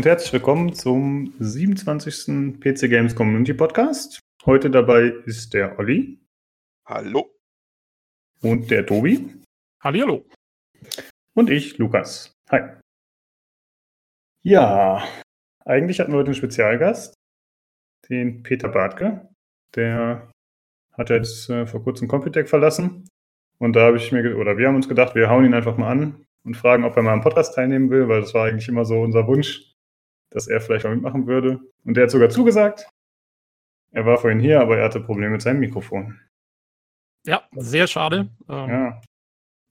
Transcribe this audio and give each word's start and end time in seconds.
und 0.00 0.06
herzlich 0.06 0.32
willkommen 0.32 0.72
zum 0.72 1.34
27. 1.40 2.58
PC 2.58 2.88
Games 2.88 3.14
Community 3.14 3.52
Podcast. 3.52 4.18
Heute 4.46 4.70
dabei 4.70 5.12
ist 5.26 5.52
der 5.52 5.78
Olli. 5.78 6.18
Hallo. 6.86 7.30
Und 8.40 8.70
der 8.70 8.86
Tobi. 8.86 9.28
Hallihallo. 9.84 10.24
Und 11.34 11.50
ich, 11.50 11.76
Lukas. 11.76 12.32
Hi. 12.48 12.78
Ja, 14.42 15.06
eigentlich 15.66 16.00
hatten 16.00 16.12
wir 16.12 16.18
heute 16.20 16.28
einen 16.28 16.34
Spezialgast, 16.34 17.12
den 18.08 18.42
Peter 18.42 18.70
Bartke. 18.70 19.28
Der 19.76 20.30
hat 20.94 21.10
jetzt 21.10 21.50
äh, 21.50 21.66
vor 21.66 21.84
kurzem 21.84 22.08
Computec 22.08 22.48
verlassen. 22.48 23.06
Und 23.58 23.76
da 23.76 23.82
habe 23.82 23.98
ich 23.98 24.10
mir, 24.12 24.38
oder 24.38 24.56
wir 24.56 24.66
haben 24.66 24.76
uns 24.76 24.88
gedacht, 24.88 25.14
wir 25.14 25.28
hauen 25.28 25.44
ihn 25.44 25.52
einfach 25.52 25.76
mal 25.76 25.90
an 25.90 26.24
und 26.44 26.56
fragen, 26.56 26.84
ob 26.84 26.96
er 26.96 27.02
mal 27.02 27.12
am 27.12 27.20
Podcast 27.20 27.54
teilnehmen 27.54 27.90
will, 27.90 28.08
weil 28.08 28.22
das 28.22 28.32
war 28.32 28.46
eigentlich 28.46 28.68
immer 28.70 28.86
so 28.86 29.02
unser 29.02 29.26
Wunsch, 29.26 29.69
dass 30.30 30.48
er 30.48 30.60
vielleicht 30.60 30.84
mal 30.84 30.94
mitmachen 30.94 31.26
würde. 31.26 31.60
Und 31.84 31.96
der 31.96 32.04
hat 32.04 32.10
sogar 32.10 32.30
zugesagt. 32.30 32.88
Er 33.92 34.06
war 34.06 34.18
vorhin 34.18 34.40
hier, 34.40 34.60
aber 34.60 34.78
er 34.78 34.84
hatte 34.84 35.00
Probleme 35.00 35.30
mit 35.30 35.42
seinem 35.42 35.60
Mikrofon. 35.60 36.20
Ja, 37.26 37.42
sehr 37.52 37.86
schade. 37.86 38.28
Ähm, 38.48 38.68
ja. 38.68 39.00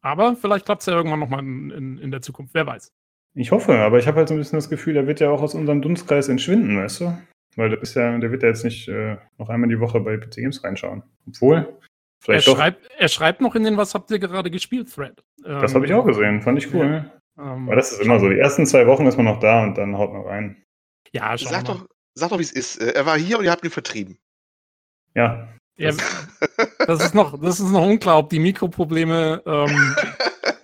Aber 0.02 0.36
vielleicht 0.36 0.66
klappt 0.66 0.82
es 0.82 0.86
ja 0.88 0.94
irgendwann 0.94 1.20
nochmal 1.20 1.40
in, 1.40 1.72
in, 1.72 1.98
in 1.98 2.12
der 2.12 2.22
Zukunft, 2.22 2.54
wer 2.54 2.66
weiß. 2.66 2.92
Ich 3.36 3.52
hoffe, 3.52 3.78
aber 3.78 4.00
ich 4.00 4.08
habe 4.08 4.18
halt 4.18 4.28
so 4.28 4.34
ein 4.34 4.38
bisschen 4.38 4.58
das 4.58 4.70
Gefühl, 4.70 4.96
er 4.96 5.08
wird 5.08 5.20
ja 5.20 5.30
auch 5.30 5.42
aus 5.42 5.56
unserem 5.56 5.82
Dunstkreis 5.82 6.30
entschwinden, 6.30 6.78
weißt 6.78 7.02
du? 7.02 7.18
Weil 7.56 7.70
das 7.70 7.82
ist 7.82 7.96
ja, 7.96 8.18
der 8.18 8.32
wird 8.32 8.44
ja 8.44 8.50
jetzt 8.50 8.64
nicht 8.64 8.88
äh, 8.88 9.18
noch 9.38 9.50
einmal 9.50 9.70
die 9.70 9.80
Woche 9.80 10.00
bei 10.00 10.18
PC 10.18 10.36
Games 10.36 10.64
reinschauen. 10.64 11.04
Obwohl, 11.28 11.78
vielleicht 12.20 12.48
er, 12.48 12.54
doch. 12.54 12.60
Schreibt, 12.60 12.90
er 12.98 13.08
schreibt 13.08 13.42
noch 13.42 13.56
in 13.56 13.64
den 13.64 13.78
Was 13.78 13.94
habt 13.94 14.12
ihr 14.12 14.20
gerade 14.20 14.52
gespielt, 14.52 14.94
Thread. 14.94 15.24
Ähm, 15.46 15.62
das 15.62 15.76
habe 15.76 15.86
ich 15.86 15.94
auch 15.94 16.06
gesehen, 16.06 16.42
fand 16.42 16.58
ich 16.58 16.74
cool. 16.74 16.86
Ja, 16.86 16.98
ähm, 16.98 17.12
aber 17.40 17.76
das 17.76 17.92
ist 17.92 18.02
immer 18.02 18.20
so. 18.20 18.30
Die 18.30 18.38
ersten 18.38 18.66
zwei 18.66 18.86
Wochen 18.88 19.06
ist 19.06 19.18
man 19.18 19.26
noch 19.26 19.40
da 19.40 19.64
und 19.64 19.78
dann 19.78 19.98
haut 19.98 20.12
man 20.12 20.24
rein. 20.24 20.64
Ja, 21.12 21.38
sag 21.38 21.66
doch, 21.66 21.88
sag 22.14 22.30
doch, 22.30 22.38
wie 22.38 22.44
es 22.44 22.52
ist. 22.52 22.78
Äh, 22.82 22.94
er 22.94 23.06
war 23.06 23.18
hier 23.18 23.40
und 23.40 23.46
ihr 23.46 23.52
habt 23.52 23.64
ihn 23.64 23.72
vertrieben. 23.72 24.20
Ja. 25.16 25.48
ja 25.78 25.92
das, 26.86 27.04
ist 27.06 27.16
noch, 27.16 27.40
das 27.40 27.60
ist 27.60 27.72
noch 27.72 27.86
unklar, 27.86 28.20
ob 28.20 28.30
die 28.30 28.40
Mikroprobleme 28.40 29.42
ähm, 29.46 29.96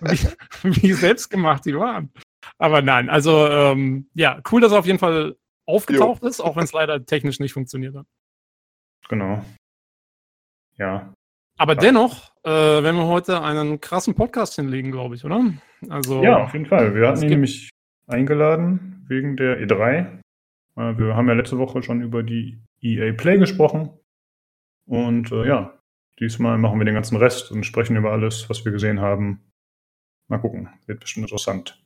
wie, 0.00 0.82
wie 0.82 0.92
selbstgemacht 0.92 1.64
die 1.64 1.76
waren. 1.76 2.12
Aber 2.58 2.82
nein, 2.82 3.10
also 3.10 3.48
ähm, 3.48 4.08
ja, 4.14 4.40
cool, 4.50 4.60
dass 4.60 4.72
er 4.72 4.78
auf 4.78 4.86
jeden 4.86 4.98
Fall 4.98 5.36
aufgetaucht 5.66 6.22
jo. 6.22 6.28
ist, 6.28 6.40
auch 6.40 6.56
wenn 6.56 6.64
es 6.64 6.72
leider 6.72 7.04
technisch 7.04 7.40
nicht 7.40 7.52
funktioniert 7.52 7.96
hat. 7.96 8.06
Genau. 9.08 9.44
Ja. 10.76 11.12
Aber 11.58 11.74
ja. 11.74 11.80
dennoch, 11.80 12.34
äh, 12.44 12.50
werden 12.50 12.96
wir 12.96 13.06
heute 13.06 13.42
einen 13.42 13.80
krassen 13.80 14.14
Podcast 14.14 14.56
hinlegen, 14.56 14.92
glaube 14.92 15.14
ich, 15.14 15.24
oder? 15.24 15.42
Also, 15.90 16.22
ja, 16.22 16.42
auf 16.42 16.52
jeden 16.52 16.66
Fall. 16.66 16.94
Wir 16.94 17.08
hatten 17.08 17.22
ihn 17.22 17.30
nämlich 17.30 17.70
eingeladen 18.06 19.04
wegen 19.08 19.36
der 19.36 19.60
E3. 19.60 20.20
Äh, 20.76 20.98
wir 20.98 21.16
haben 21.16 21.28
ja 21.28 21.34
letzte 21.34 21.58
Woche 21.58 21.82
schon 21.82 22.02
über 22.02 22.22
die 22.22 22.58
EA 22.80 23.12
Play 23.12 23.38
gesprochen. 23.38 23.90
Und 24.86 25.32
äh, 25.32 25.46
ja, 25.46 25.78
diesmal 26.20 26.58
machen 26.58 26.78
wir 26.78 26.84
den 26.84 26.94
ganzen 26.94 27.16
Rest 27.16 27.50
und 27.50 27.64
sprechen 27.64 27.96
über 27.96 28.12
alles, 28.12 28.48
was 28.48 28.64
wir 28.64 28.72
gesehen 28.72 29.00
haben. 29.00 29.50
Mal 30.28 30.38
gucken, 30.38 30.68
wird 30.86 31.00
bestimmt 31.00 31.26
interessant. 31.26 31.82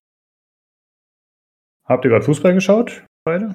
Habt 1.84 2.04
ihr 2.04 2.10
gerade 2.10 2.24
Fußball 2.24 2.54
geschaut, 2.54 3.04
beide? 3.24 3.54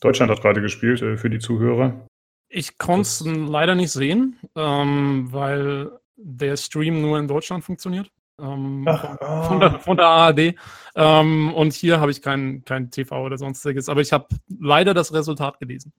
Deutschland 0.00 0.30
hat 0.30 0.42
gerade 0.42 0.60
gespielt, 0.60 1.00
äh, 1.02 1.16
für 1.16 1.30
die 1.30 1.38
Zuhörer. 1.38 2.06
Ich 2.48 2.78
konnte 2.78 3.02
es 3.02 3.24
leider 3.24 3.74
nicht 3.74 3.90
sehen, 3.90 4.38
ähm, 4.54 5.32
weil 5.32 5.90
der 6.16 6.56
Stream 6.56 7.00
nur 7.00 7.18
in 7.18 7.28
Deutschland 7.28 7.64
funktioniert. 7.64 8.10
Ähm, 8.40 8.84
Ach, 8.86 9.16
oh. 9.20 9.42
von, 9.48 9.60
der, 9.60 9.80
von, 9.80 9.96
der, 9.96 10.06
ARD. 10.06 10.54
Ähm, 10.94 11.54
und 11.54 11.72
hier 11.72 12.00
habe 12.00 12.10
ich 12.10 12.20
kein, 12.20 12.64
kein 12.64 12.90
TV 12.90 13.24
oder 13.24 13.38
sonstiges. 13.38 13.88
Aber 13.88 14.00
ich 14.00 14.12
habe 14.12 14.26
leider 14.60 14.94
das 14.94 15.12
Resultat 15.12 15.58
gelesen. 15.58 15.92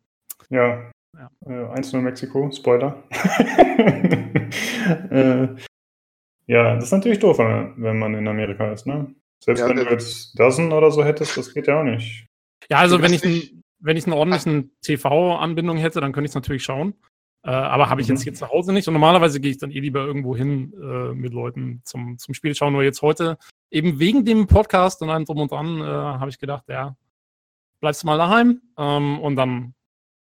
Ja. 0.50 0.92
ja. 1.16 1.30
Äh, 1.46 1.80
1-0 1.80 1.98
Mexiko, 2.02 2.52
Spoiler. 2.52 3.04
äh, 5.10 5.48
ja, 6.46 6.76
das 6.76 6.86
ist 6.86 6.92
natürlich 6.92 7.20
doof, 7.20 7.40
wenn 7.40 8.00
man 8.00 8.14
in 8.14 8.28
Amerika 8.28 8.72
ist, 8.72 8.88
ne? 8.88 9.14
Selbst 9.44 9.62
ja, 9.62 9.70
wenn 9.70 9.78
du 9.78 9.84
jetzt 9.84 10.40
Dozen 10.40 10.72
oder 10.72 10.92
so 10.92 11.04
hättest, 11.04 11.38
das 11.38 11.54
geht 11.54 11.68
ja 11.68 11.80
auch 11.80 11.84
nicht. 11.84 12.26
Ja, 12.70 12.78
also 12.78 13.02
wenn 13.02 13.14
ich, 13.14 13.24
ein, 13.24 13.64
wenn 13.80 13.98
ich 13.98 14.06
eine 14.06 14.16
ordentliche 14.16 14.70
TV-Anbindung 14.82 15.78
hätte, 15.78 16.02
dann 16.02 16.12
könnte 16.12 16.26
ich 16.26 16.32
es 16.32 16.36
natürlich 16.36 16.64
schauen. 16.64 16.96
Äh, 17.48 17.52
aber 17.52 17.90
habe 17.90 18.02
ich 18.02 18.10
mhm. 18.10 18.16
jetzt 18.16 18.24
hier 18.24 18.34
zu 18.34 18.50
Hause 18.50 18.74
nicht. 18.74 18.90
Und 18.90 18.94
normalerweise 18.94 19.40
gehe 19.40 19.52
ich 19.52 19.58
dann 19.58 19.72
eh 19.72 19.80
lieber 19.80 20.02
irgendwo 20.02 20.36
hin 20.36 20.74
äh, 20.74 21.14
mit 21.14 21.34
Leuten 21.34 21.82
zum, 21.86 22.18
zum 22.18 22.34
Spiel 22.34 22.54
schauen. 22.54 22.74
Nur 22.74 22.84
jetzt 22.84 23.02
heute, 23.02 23.38
eben 23.72 24.00
wegen 24.00 24.26
dem 24.26 24.48
Podcast 24.48 25.02
und 25.02 25.10
allem 25.10 25.24
drum 25.24 25.40
und 25.40 25.52
dran, 25.52 25.80
äh, 25.80 25.86
habe 25.86 26.30
ich 26.30 26.40
gedacht, 26.40 26.66
ja, 26.68 26.98
bleibst 27.80 28.04
du 28.04 28.08
mal 28.08 28.18
daheim. 28.18 28.62
Ähm, 28.78 29.20
und 29.22 29.38
dann 29.38 29.74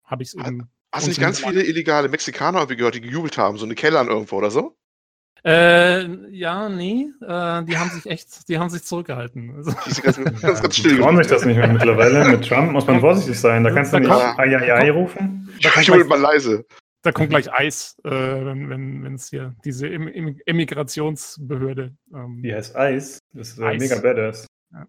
habe 0.03 0.25
ich 0.25 0.31
es 0.31 0.35
eben. 0.35 0.69
Hast 0.93 1.07
du 1.07 1.11
nicht 1.11 1.21
ganz 1.21 1.39
viele 1.39 1.63
illegale 1.63 2.09
Mexikaner 2.09 2.67
gehört, 2.67 2.97
die 2.97 3.01
gejubelt 3.01 3.39
haben, 3.39 3.57
so 3.57 3.67
eine 3.67 3.77
Kellern 3.77 4.09
irgendwo 4.09 4.37
oder 4.37 4.51
so? 4.51 4.77
Äh, 5.45 6.07
ja, 6.31 6.69
nee, 6.69 7.07
äh, 7.21 7.65
die 7.65 7.79
haben 7.79 7.91
sich 7.91 8.07
echt, 8.07 8.49
die 8.49 8.59
haben 8.59 8.69
sich 8.69 8.83
zurückgehalten. 8.83 9.55
Also, 9.57 9.73
ganz, 10.03 10.23
ganz, 10.23 10.61
ganz 10.61 10.77
still. 10.77 11.01
Ich 11.01 11.17
sich 11.19 11.27
das 11.29 11.45
nicht 11.45 11.57
mehr 11.57 11.69
mittlerweile. 11.73 12.25
Mit 12.25 12.49
Trump 12.49 12.73
muss 12.73 12.87
man 12.87 13.01
vorsichtig 13.01 13.39
sein. 13.39 13.63
Da 13.63 13.71
kannst 13.71 13.93
du 13.93 14.01
nicht 14.01 14.11
Ai 14.11 14.91
rufen. 14.91 15.49
Da 15.63 15.71
ich 15.81 15.89
hole 15.89 16.05
mal 16.05 16.21
leise. 16.21 16.67
Da 17.03 17.11
kommt 17.11 17.31
gleich 17.31 17.53
Eis, 17.53 17.97
äh, 18.05 18.11
wenn 18.11 19.15
es 19.15 19.33
wenn, 19.33 19.39
hier 19.39 19.57
diese 19.65 19.89
Im 19.89 20.07
Im 20.07 20.41
Immigrationsbehörde. 20.47 21.97
Ähm, 22.15 22.43
die 22.43 22.55
heißt 22.55 22.77
Eis. 22.77 23.19
Das 23.33 23.51
ist 23.51 23.59
äh, 23.59 23.77
mega 23.77 23.99
badass. 23.99 24.47
Ja. 24.73 24.87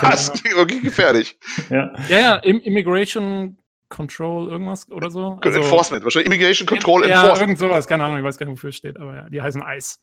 Das 0.00 0.28
ist 0.28 0.44
wirklich 0.44 0.82
gefährlich. 0.82 1.38
ja, 1.70 1.92
ja, 2.08 2.18
ja 2.18 2.36
Immigration 2.36 3.58
Control 3.88 4.50
irgendwas 4.50 4.88
oder 4.90 5.10
so. 5.10 5.38
Also, 5.40 5.58
Enforcement, 5.58 6.04
wahrscheinlich 6.04 6.26
Immigration 6.26 6.66
Control 6.66 7.02
ja, 7.02 7.08
Enforcement. 7.08 7.36
Ja, 7.36 7.42
irgend 7.42 7.58
sowas, 7.58 7.86
keine 7.88 8.04
Ahnung, 8.04 8.18
ich 8.18 8.24
weiß 8.24 8.38
gar 8.38 8.46
nicht, 8.46 8.52
wofür 8.52 8.70
es 8.70 8.76
steht, 8.76 8.98
aber 8.98 9.16
ja, 9.16 9.28
die 9.28 9.42
heißen 9.42 9.62
Eis. 9.62 9.98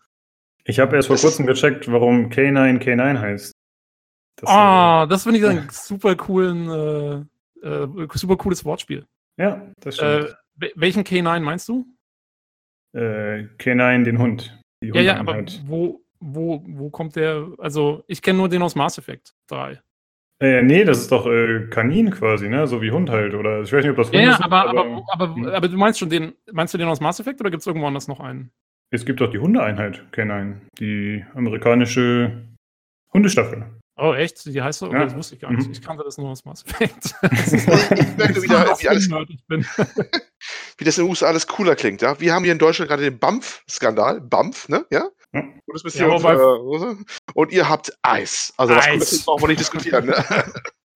Ich 0.65 0.79
habe 0.79 0.95
erst 0.95 1.07
vor 1.07 1.17
kurzem 1.17 1.45
gecheckt, 1.45 1.89
warum 1.91 2.29
K9 2.29 2.81
K9 2.81 3.19
heißt. 3.19 3.51
Das, 4.37 4.49
oh, 4.49 5.03
äh, 5.05 5.07
das 5.07 5.23
finde 5.23 5.39
ich 5.39 5.45
ein 5.45 5.69
super 5.71 6.15
coolen, 6.15 6.69
äh, 7.61 7.67
äh, 7.67 8.07
super 8.15 8.35
cooles 8.35 8.65
Wortspiel. 8.65 9.05
Ja, 9.37 9.71
das 9.79 9.95
stimmt. 9.95 10.29
Äh, 10.29 10.33
welchen 10.75 11.03
K9 11.03 11.39
meinst 11.39 11.67
du? 11.69 11.85
Äh, 12.93 13.47
K9, 13.57 14.03
den 14.03 14.19
Hund. 14.19 14.57
ja, 14.81 15.01
ja, 15.01 15.17
aber 15.17 15.43
wo, 15.65 16.01
wo, 16.19 16.63
wo 16.67 16.89
kommt 16.89 17.15
der? 17.15 17.47
Also, 17.57 18.03
ich 18.07 18.21
kenne 18.21 18.39
nur 18.39 18.49
den 18.49 18.61
aus 18.61 18.75
Mass 18.75 18.97
Effect 18.97 19.33
3. 19.47 19.81
Äh, 20.41 20.63
nee, 20.63 20.83
das 20.83 20.99
ist 20.99 21.11
doch 21.11 21.27
äh, 21.27 21.67
Kanin 21.69 22.11
quasi, 22.11 22.49
ne? 22.49 22.67
So 22.67 22.81
wie 22.81 22.91
Hund 22.91 23.09
halt. 23.09 23.33
Oder 23.33 23.61
ich 23.61 23.71
weiß 23.71 23.83
nicht, 23.83 23.91
ob 23.91 23.97
das 23.97 24.07
Hund 24.07 24.21
ja, 24.21 24.31
ist. 24.31 24.39
Ja, 24.39 24.45
aber, 24.45 24.69
aber, 24.69 25.03
aber, 25.07 25.35
hm. 25.35 25.45
aber, 25.47 25.67
du 25.67 25.77
meinst 25.77 25.99
schon 25.99 26.09
den, 26.09 26.33
meinst 26.51 26.73
du 26.73 26.77
den 26.77 26.87
aus 26.87 26.99
Mass 26.99 27.19
Effect 27.19 27.39
oder 27.39 27.49
gibt 27.49 27.61
es 27.61 27.67
irgendwo 27.67 27.87
anders 27.87 28.07
noch 28.07 28.19
einen? 28.19 28.51
Es 28.91 29.05
gibt 29.05 29.21
doch 29.21 29.31
die 29.31 29.39
Hundeeinheit, 29.39 30.05
Canine. 30.11 30.61
Die 30.79 31.23
amerikanische 31.33 32.43
Hundestaffel. 33.13 33.65
Oh, 33.97 34.13
echt? 34.13 34.45
Die 34.45 34.61
heißt 34.61 34.79
so? 34.79 34.87
Okay, 34.87 34.97
ja. 34.97 35.05
das 35.05 35.15
wusste 35.15 35.35
ich 35.35 35.41
gar 35.41 35.51
nicht. 35.51 35.67
Mhm. 35.67 35.71
Ich 35.71 35.81
kannte 35.81 36.03
das 36.03 36.17
nur 36.17 36.29
aus 36.29 36.43
Mass 36.43 36.65
Effect. 36.65 37.15
ich 37.23 38.17
merke 38.17 38.41
wieder, 38.43 38.65
wie, 38.79 38.89
alles, 38.89 39.09
wie 40.77 40.83
das 40.83 40.97
in 40.97 41.05
den 41.05 41.09
USA 41.09 41.27
alles 41.27 41.47
cooler 41.47 41.75
klingt, 41.75 42.01
ja? 42.01 42.19
Wir 42.19 42.33
haben 42.33 42.43
hier 42.43 42.51
in 42.51 42.59
Deutschland 42.59 42.89
gerade 42.89 43.03
den 43.03 43.17
BAMF-Skandal. 43.19 44.19
BAMF, 44.19 44.67
ne? 44.67 44.85
Ja? 44.91 45.07
Bisschen. 45.83 46.09
Ja, 46.09 46.33
äh, 46.33 46.95
und 47.33 47.51
ihr 47.51 47.69
habt 47.69 47.97
Eis. 48.01 48.53
Also 48.57 48.73
Eis. 48.73 49.11
das 49.11 49.25
brauchen 49.25 49.43
wir 49.43 49.47
nicht 49.49 49.59
diskutieren. 49.59 50.05
Ne? 50.07 50.15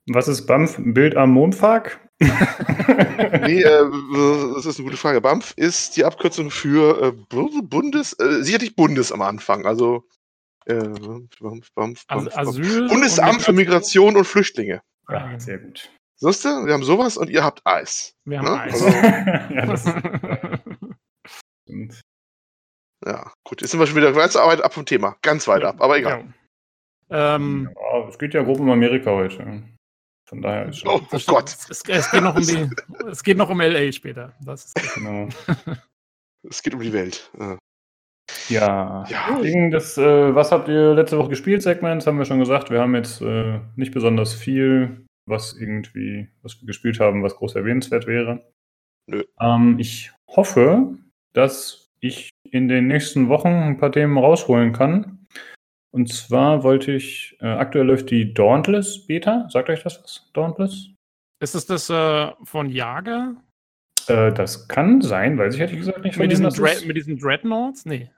Was 0.08 0.28
ist 0.28 0.46
BAMF? 0.46 0.76
Bild 0.80 1.16
am 1.16 1.32
Mondpark? 1.32 2.00
nee, 2.20 3.62
äh, 3.62 3.92
das 4.56 4.66
ist 4.66 4.78
eine 4.78 4.86
gute 4.86 4.98
Frage. 4.98 5.22
BAMF 5.22 5.54
ist 5.56 5.96
die 5.96 6.04
Abkürzung 6.04 6.52
für 6.52 7.02
äh, 7.02 7.12
Bundes, 7.62 8.14
äh, 8.20 8.44
sicherlich 8.44 8.76
Bundes 8.76 9.12
am 9.12 9.22
Anfang. 9.22 9.66
Also, 9.66 10.04
äh, 10.70 12.36
Asyl 12.36 12.88
Bundesamt 12.88 13.42
für 13.42 13.54
Migration 13.54 14.16
und 14.16 14.26
Flüchtlinge. 14.26 14.82
Ja, 15.10 15.40
sehr 15.40 15.58
gut. 15.58 15.92
Siehst 16.18 16.46
du, 16.46 16.66
wir 16.66 16.74
haben 16.74 16.84
sowas 16.84 17.18
und 17.18 17.30
ihr 17.30 17.44
habt 17.44 17.62
Eis. 17.66 18.14
Wir 18.26 18.40
haben 18.40 18.46
ne? 18.46 18.62
Eis. 18.62 18.84
Also, 18.84 18.88
ja, 19.54 19.66
das, 19.66 19.86
Ja, 23.06 23.32
gut, 23.46 23.62
jetzt 23.62 23.72
sind 23.72 23.80
wir 23.80 23.88
schon 23.88 23.96
wieder 23.96 24.12
ganz 24.12 24.36
weit 24.36 24.62
ab 24.62 24.74
vom 24.74 24.86
Thema. 24.86 25.16
Ganz 25.22 25.48
weit 25.48 25.64
ja, 25.64 25.70
ab, 25.70 25.82
aber 25.82 25.98
egal. 25.98 26.34
Ja. 27.10 27.36
Ähm, 27.36 27.70
ja, 27.74 28.10
es 28.10 28.20
geht 28.20 28.34
ja 28.34 28.44
grob 28.44 28.60
um 28.60 28.70
Amerika 28.70 29.12
heute. 29.12 29.64
Von 30.28 30.42
daher 30.42 30.68
ist 30.68 30.86
Oh, 30.86 31.00
oh 31.10 31.20
Gott. 31.26 31.56
Es, 31.70 31.82
es, 31.88 32.12
geht 32.12 32.22
noch 32.22 32.36
um 32.36 32.46
die, 32.46 32.70
es 33.10 33.24
geht 33.24 33.38
noch 33.38 33.50
um 33.50 33.62
LA 33.62 33.94
später. 33.94 34.36
Das 34.42 34.66
ist 34.66 34.96
genau. 34.96 35.30
es 36.48 36.62
geht 36.62 36.74
um 36.74 36.82
die 36.82 36.94
Welt. 36.94 37.32
Ja, 37.40 37.58
ja. 38.50 39.06
Wegen 39.42 39.72
des, 39.72 39.98
äh, 39.98 40.36
was 40.36 40.52
habt 40.52 40.68
ihr 40.68 40.94
letzte 40.94 41.18
Woche 41.18 41.30
gespielt, 41.30 41.62
Segments, 41.62 42.08
haben 42.08 42.18
wir 42.18 42.26
schon 42.26 42.40
gesagt. 42.40 42.72
Wir 42.72 42.80
haben 42.80 42.96
jetzt 42.96 43.22
äh, 43.22 43.60
nicht 43.76 43.94
besonders 43.94 44.34
viel, 44.34 45.06
was 45.26 45.56
irgendwie, 45.60 46.30
was 46.42 46.60
wir 46.62 46.68
gespielt 46.68 47.00
haben, 47.00 47.24
was 47.24 47.36
groß 47.36 47.56
erwähnenswert 47.56 48.08
wäre. 48.08 48.44
Nö. 49.08 49.24
Ähm, 49.40 49.78
ich 49.80 50.12
hoffe, 50.28 50.96
dass 51.34 51.90
ich 52.00 52.30
in 52.50 52.68
den 52.68 52.88
nächsten 52.88 53.30
Wochen 53.30 53.50
ein 53.50 53.78
paar 53.78 53.92
Themen 53.92 54.18
rausholen 54.18 54.74
kann. 54.74 55.28
Und 55.92 56.12
zwar 56.14 56.64
wollte 56.64 56.92
ich, 56.92 57.38
äh, 57.42 57.48
aktuell 57.48 57.88
läuft 57.88 58.12
die 58.12 58.34
Dauntless 58.34 59.08
Beta. 59.08 59.48
Sagt 59.50 59.70
euch 59.70 59.84
das 59.84 60.02
was? 60.04 60.30
Dauntless? 60.34 60.90
Ist 61.42 61.56
es 61.56 61.66
das 61.66 61.90
äh, 61.90 62.32
von 62.44 62.70
Jager? 62.70 63.36
Äh, 64.08 64.32
das 64.34 64.68
kann 64.68 65.02
sein, 65.02 65.38
weiß 65.38 65.56
ich 65.56 65.62
ehrlich 65.62 65.78
gesagt 65.78 66.04
nicht. 66.04 66.18
Mit 66.18 66.32
diesen, 66.32 66.88
mit 66.88 66.98
diesen 66.98 67.18
Dreadnoughts? 67.18 67.86
Nee. 67.86 68.10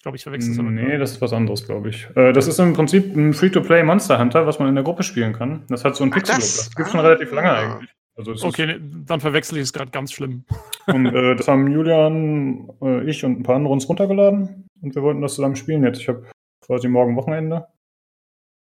Ich 0.00 0.02
glaube, 0.02 0.16
ich 0.16 0.22
verwechsel 0.22 0.52
es 0.52 0.58
aber. 0.58 0.70
Nee, 0.70 0.96
das 0.96 1.10
ist 1.10 1.20
was 1.20 1.34
anderes, 1.34 1.66
glaube 1.66 1.90
ich. 1.90 2.08
Äh, 2.16 2.32
das 2.32 2.46
ist 2.46 2.58
im 2.58 2.72
Prinzip 2.72 3.14
ein 3.14 3.34
Free-to-Play 3.34 3.82
Monster 3.82 4.18
Hunter, 4.18 4.46
was 4.46 4.58
man 4.58 4.70
in 4.70 4.74
der 4.74 4.82
Gruppe 4.82 5.02
spielen 5.02 5.34
kann. 5.34 5.64
Das 5.68 5.84
hat 5.84 5.94
so 5.94 6.04
ein 6.04 6.10
Pixel-Look. 6.10 6.40
Das, 6.40 6.56
das 6.56 6.74
gibt 6.74 6.86
es 6.86 6.92
schon 6.92 7.00
relativ 7.00 7.30
lange 7.32 7.50
ah. 7.50 7.74
eigentlich. 7.74 7.90
Also 8.16 8.48
okay, 8.48 8.80
dann 8.80 9.20
verwechsel 9.20 9.58
ich 9.58 9.64
es 9.64 9.74
gerade 9.74 9.90
ganz 9.90 10.12
schlimm. 10.12 10.46
Und 10.86 11.04
äh, 11.04 11.36
das 11.36 11.48
haben 11.48 11.70
Julian, 11.70 12.70
äh, 12.80 13.04
ich 13.04 13.26
und 13.26 13.40
ein 13.40 13.42
paar 13.42 13.56
andere 13.56 13.74
uns 13.74 13.90
runtergeladen 13.90 14.64
und 14.80 14.94
wir 14.94 15.02
wollten 15.02 15.20
das 15.20 15.34
zusammen 15.34 15.56
spielen 15.56 15.84
jetzt. 15.84 16.00
Ich 16.00 16.08
habe 16.08 16.24
quasi 16.64 16.88
morgen 16.88 17.14
Wochenende. 17.16 17.66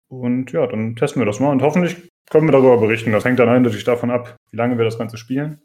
Und 0.08 0.54
ja, 0.54 0.66
dann 0.66 0.96
testen 0.96 1.22
wir 1.22 1.26
das 1.26 1.42
mal 1.42 1.52
und 1.52 1.62
hoffentlich 1.62 2.10
können 2.30 2.48
wir 2.48 2.54
darüber 2.54 2.78
berichten. 2.78 3.12
Das 3.12 3.26
hängt 3.26 3.40
dann 3.40 3.50
eindeutig 3.50 3.84
davon 3.84 4.12
ab, 4.12 4.38
wie 4.52 4.58
lange 4.58 4.78
wir 4.78 4.86
das 4.86 4.98
Ganze 4.98 5.18
spielen. 5.18 5.60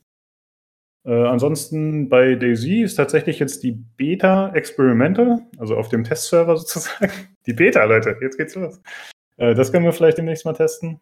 Äh, 1.04 1.26
ansonsten 1.26 2.08
bei 2.08 2.34
Daisy 2.34 2.82
ist 2.82 2.94
tatsächlich 2.94 3.38
jetzt 3.38 3.62
die 3.62 3.72
Beta 3.72 4.52
Experimental, 4.54 5.40
also 5.58 5.76
auf 5.76 5.88
dem 5.88 6.04
Testserver 6.04 6.56
sozusagen. 6.58 7.12
Die 7.46 7.52
Beta, 7.52 7.84
Leute, 7.84 8.16
jetzt 8.20 8.37
geht's 8.37 8.54
los. 8.54 8.81
Äh, 9.37 9.54
das 9.54 9.72
können 9.72 9.84
wir 9.84 9.93
vielleicht 9.93 10.19
demnächst 10.19 10.44
mal 10.44 10.52
testen. 10.52 11.00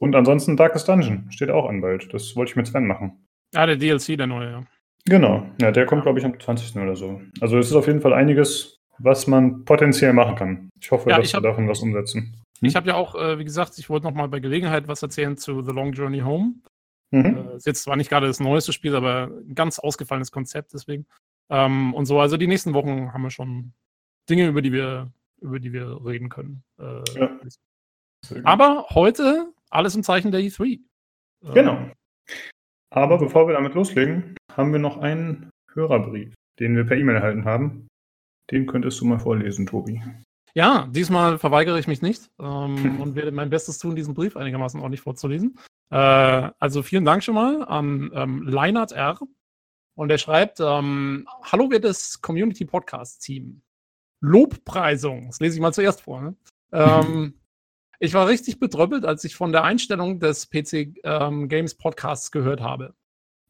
Und 0.00 0.14
ansonsten 0.14 0.56
Darkest 0.56 0.88
Dungeon 0.88 1.26
steht 1.30 1.50
auch 1.50 1.68
an 1.68 1.80
bald. 1.80 2.12
Das 2.12 2.36
wollte 2.36 2.50
ich 2.50 2.56
mit 2.56 2.66
Sven 2.66 2.86
machen. 2.86 3.26
Ah, 3.54 3.66
der 3.66 3.76
DLC, 3.76 4.18
der 4.18 4.26
neue, 4.26 4.50
ja. 4.50 4.64
Genau, 5.06 5.46
ja, 5.60 5.70
der 5.70 5.86
kommt, 5.86 6.02
glaube 6.02 6.18
ich, 6.18 6.24
am 6.24 6.38
20. 6.38 6.76
oder 6.76 6.96
so. 6.96 7.20
Also 7.40 7.58
es 7.58 7.68
ist 7.68 7.74
auf 7.74 7.86
jeden 7.86 8.00
Fall 8.00 8.12
einiges, 8.12 8.78
was 8.98 9.26
man 9.26 9.64
potenziell 9.64 10.12
machen 10.12 10.34
kann. 10.34 10.70
Ich 10.80 10.90
hoffe, 10.90 11.10
ja, 11.10 11.16
dass 11.16 11.26
ich 11.26 11.34
wir 11.34 11.40
davon 11.40 11.68
was 11.68 11.80
umsetzen. 11.80 12.36
Hm? 12.60 12.68
Ich 12.68 12.76
habe 12.76 12.88
ja 12.88 12.94
auch, 12.94 13.14
äh, 13.14 13.38
wie 13.38 13.44
gesagt, 13.44 13.78
ich 13.78 13.90
wollte 13.90 14.06
noch 14.06 14.14
mal 14.14 14.28
bei 14.28 14.40
Gelegenheit 14.40 14.88
was 14.88 15.02
erzählen 15.02 15.36
zu 15.36 15.62
The 15.62 15.72
Long 15.72 15.92
Journey 15.92 16.20
Home. 16.20 16.54
Mhm. 17.14 17.36
Äh, 17.36 17.56
ist 17.56 17.66
jetzt 17.66 17.84
zwar 17.84 17.96
nicht 17.96 18.10
gerade 18.10 18.26
das 18.26 18.40
neueste 18.40 18.72
Spiel, 18.72 18.96
aber 18.96 19.30
ein 19.30 19.54
ganz 19.54 19.78
ausgefallenes 19.78 20.32
Konzept 20.32 20.74
deswegen. 20.74 21.06
Ähm, 21.48 21.94
und 21.94 22.06
so, 22.06 22.18
also 22.18 22.36
die 22.36 22.48
nächsten 22.48 22.74
Wochen 22.74 23.12
haben 23.12 23.22
wir 23.22 23.30
schon 23.30 23.72
Dinge, 24.28 24.48
über 24.48 24.62
die 24.62 24.72
wir, 24.72 25.12
über 25.40 25.60
die 25.60 25.72
wir 25.72 26.04
reden 26.04 26.28
können. 26.28 26.64
Äh, 26.78 27.02
ja. 27.14 27.38
Aber 28.42 28.86
heute 28.90 29.52
alles 29.70 29.94
im 29.94 30.02
Zeichen 30.02 30.32
der 30.32 30.40
E3. 30.40 30.80
Genau. 31.52 31.76
Ähm, 31.76 31.92
aber 32.90 33.18
bevor 33.18 33.46
wir 33.46 33.54
damit 33.54 33.74
loslegen, 33.74 34.36
haben 34.52 34.72
wir 34.72 34.78
noch 34.78 34.98
einen 34.98 35.50
Hörerbrief, 35.72 36.34
den 36.58 36.76
wir 36.76 36.84
per 36.84 36.96
E-Mail 36.96 37.16
erhalten 37.16 37.44
haben. 37.44 37.86
Den 38.50 38.66
könntest 38.66 39.00
du 39.00 39.04
mal 39.04 39.18
vorlesen, 39.18 39.66
Tobi. 39.66 40.02
Ja, 40.54 40.88
diesmal 40.90 41.38
verweigere 41.38 41.78
ich 41.78 41.88
mich 41.88 42.02
nicht 42.02 42.30
ähm, 42.40 43.00
und 43.00 43.14
werde 43.14 43.32
mein 43.32 43.50
Bestes 43.50 43.78
tun, 43.78 43.96
diesen 43.96 44.14
Brief 44.14 44.36
einigermaßen 44.36 44.80
ordentlich 44.80 45.00
vorzulesen. 45.00 45.58
Äh, 45.90 46.50
also 46.58 46.82
vielen 46.82 47.04
Dank 47.04 47.22
schon 47.22 47.34
mal 47.34 47.64
an 47.64 48.10
ähm, 48.14 48.42
Leinert 48.42 48.92
R. 48.92 49.18
Und 49.96 50.10
er 50.10 50.18
schreibt: 50.18 50.60
ähm, 50.60 51.28
Hallo, 51.42 51.70
wir 51.70 51.80
das 51.80 52.20
Community 52.20 52.64
Podcast 52.64 53.22
Team. 53.22 53.62
Lobpreisung, 54.20 55.26
das 55.26 55.40
lese 55.40 55.56
ich 55.56 55.60
mal 55.60 55.72
zuerst 55.72 56.00
vor. 56.00 56.22
Ne? 56.22 56.36
Ähm, 56.72 57.34
ich 57.98 58.14
war 58.14 58.26
richtig 58.26 58.58
bedröppelt, 58.58 59.04
als 59.04 59.22
ich 59.24 59.36
von 59.36 59.52
der 59.52 59.64
Einstellung 59.64 60.18
des 60.18 60.48
PC 60.48 60.96
ähm, 61.04 61.48
Games 61.48 61.74
Podcasts 61.74 62.30
gehört 62.30 62.60
habe. 62.60 62.94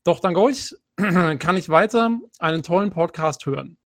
Doch 0.04 0.20
dank 0.20 0.36
euch 0.36 0.74
kann 0.96 1.56
ich 1.56 1.68
weiter 1.68 2.18
einen 2.38 2.62
tollen 2.62 2.90
Podcast 2.90 3.46
hören. 3.46 3.78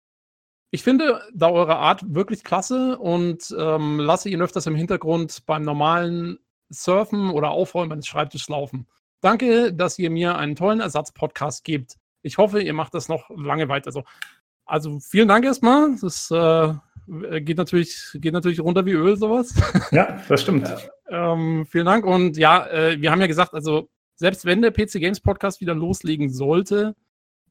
Ich 0.71 0.83
finde 0.83 1.21
da 1.33 1.49
eure 1.49 1.77
Art 1.77 2.03
wirklich 2.13 2.43
klasse 2.43 2.97
und 2.97 3.55
ähm, 3.57 3.99
lasse 3.99 4.29
ihn 4.29 4.41
öfters 4.41 4.65
im 4.65 4.75
Hintergrund 4.75 5.45
beim 5.45 5.63
normalen 5.63 6.39
Surfen 6.69 7.29
oder 7.29 7.51
Aufräumen 7.51 7.89
meines 7.89 8.07
Schreibtisches 8.07 8.49
laufen. 8.49 8.87
Danke, 9.21 9.73
dass 9.73 9.97
ihr 9.97 10.09
mir 10.09 10.37
einen 10.37 10.55
tollen 10.55 10.79
Ersatz-Podcast 10.79 11.63
gebt. 11.63 11.95
Ich 12.21 12.37
hoffe, 12.37 12.61
ihr 12.61 12.73
macht 12.73 12.93
das 12.93 13.09
noch 13.09 13.29
lange 13.29 13.69
weiter 13.69 13.91
so. 13.91 14.03
Also 14.65 14.99
vielen 14.99 15.27
Dank 15.27 15.45
erstmal. 15.45 15.95
Das 16.01 16.29
äh, 16.29 16.73
geht, 17.41 17.57
natürlich, 17.57 18.11
geht 18.15 18.33
natürlich 18.33 18.59
runter 18.59 18.85
wie 18.85 18.91
Öl, 18.91 19.15
sowas. 19.17 19.55
Ja, 19.91 20.21
das 20.27 20.41
stimmt. 20.41 20.89
ähm, 21.09 21.65
vielen 21.65 21.85
Dank. 21.85 22.05
Und 22.05 22.37
ja, 22.37 22.67
äh, 22.67 23.01
wir 23.01 23.11
haben 23.11 23.21
ja 23.21 23.27
gesagt, 23.27 23.53
also 23.53 23.89
selbst 24.15 24.45
wenn 24.45 24.61
der 24.61 24.71
PC 24.71 24.93
Games 24.99 25.21
Podcast 25.21 25.61
wieder 25.61 25.73
loslegen 25.73 26.29
sollte, 26.29 26.95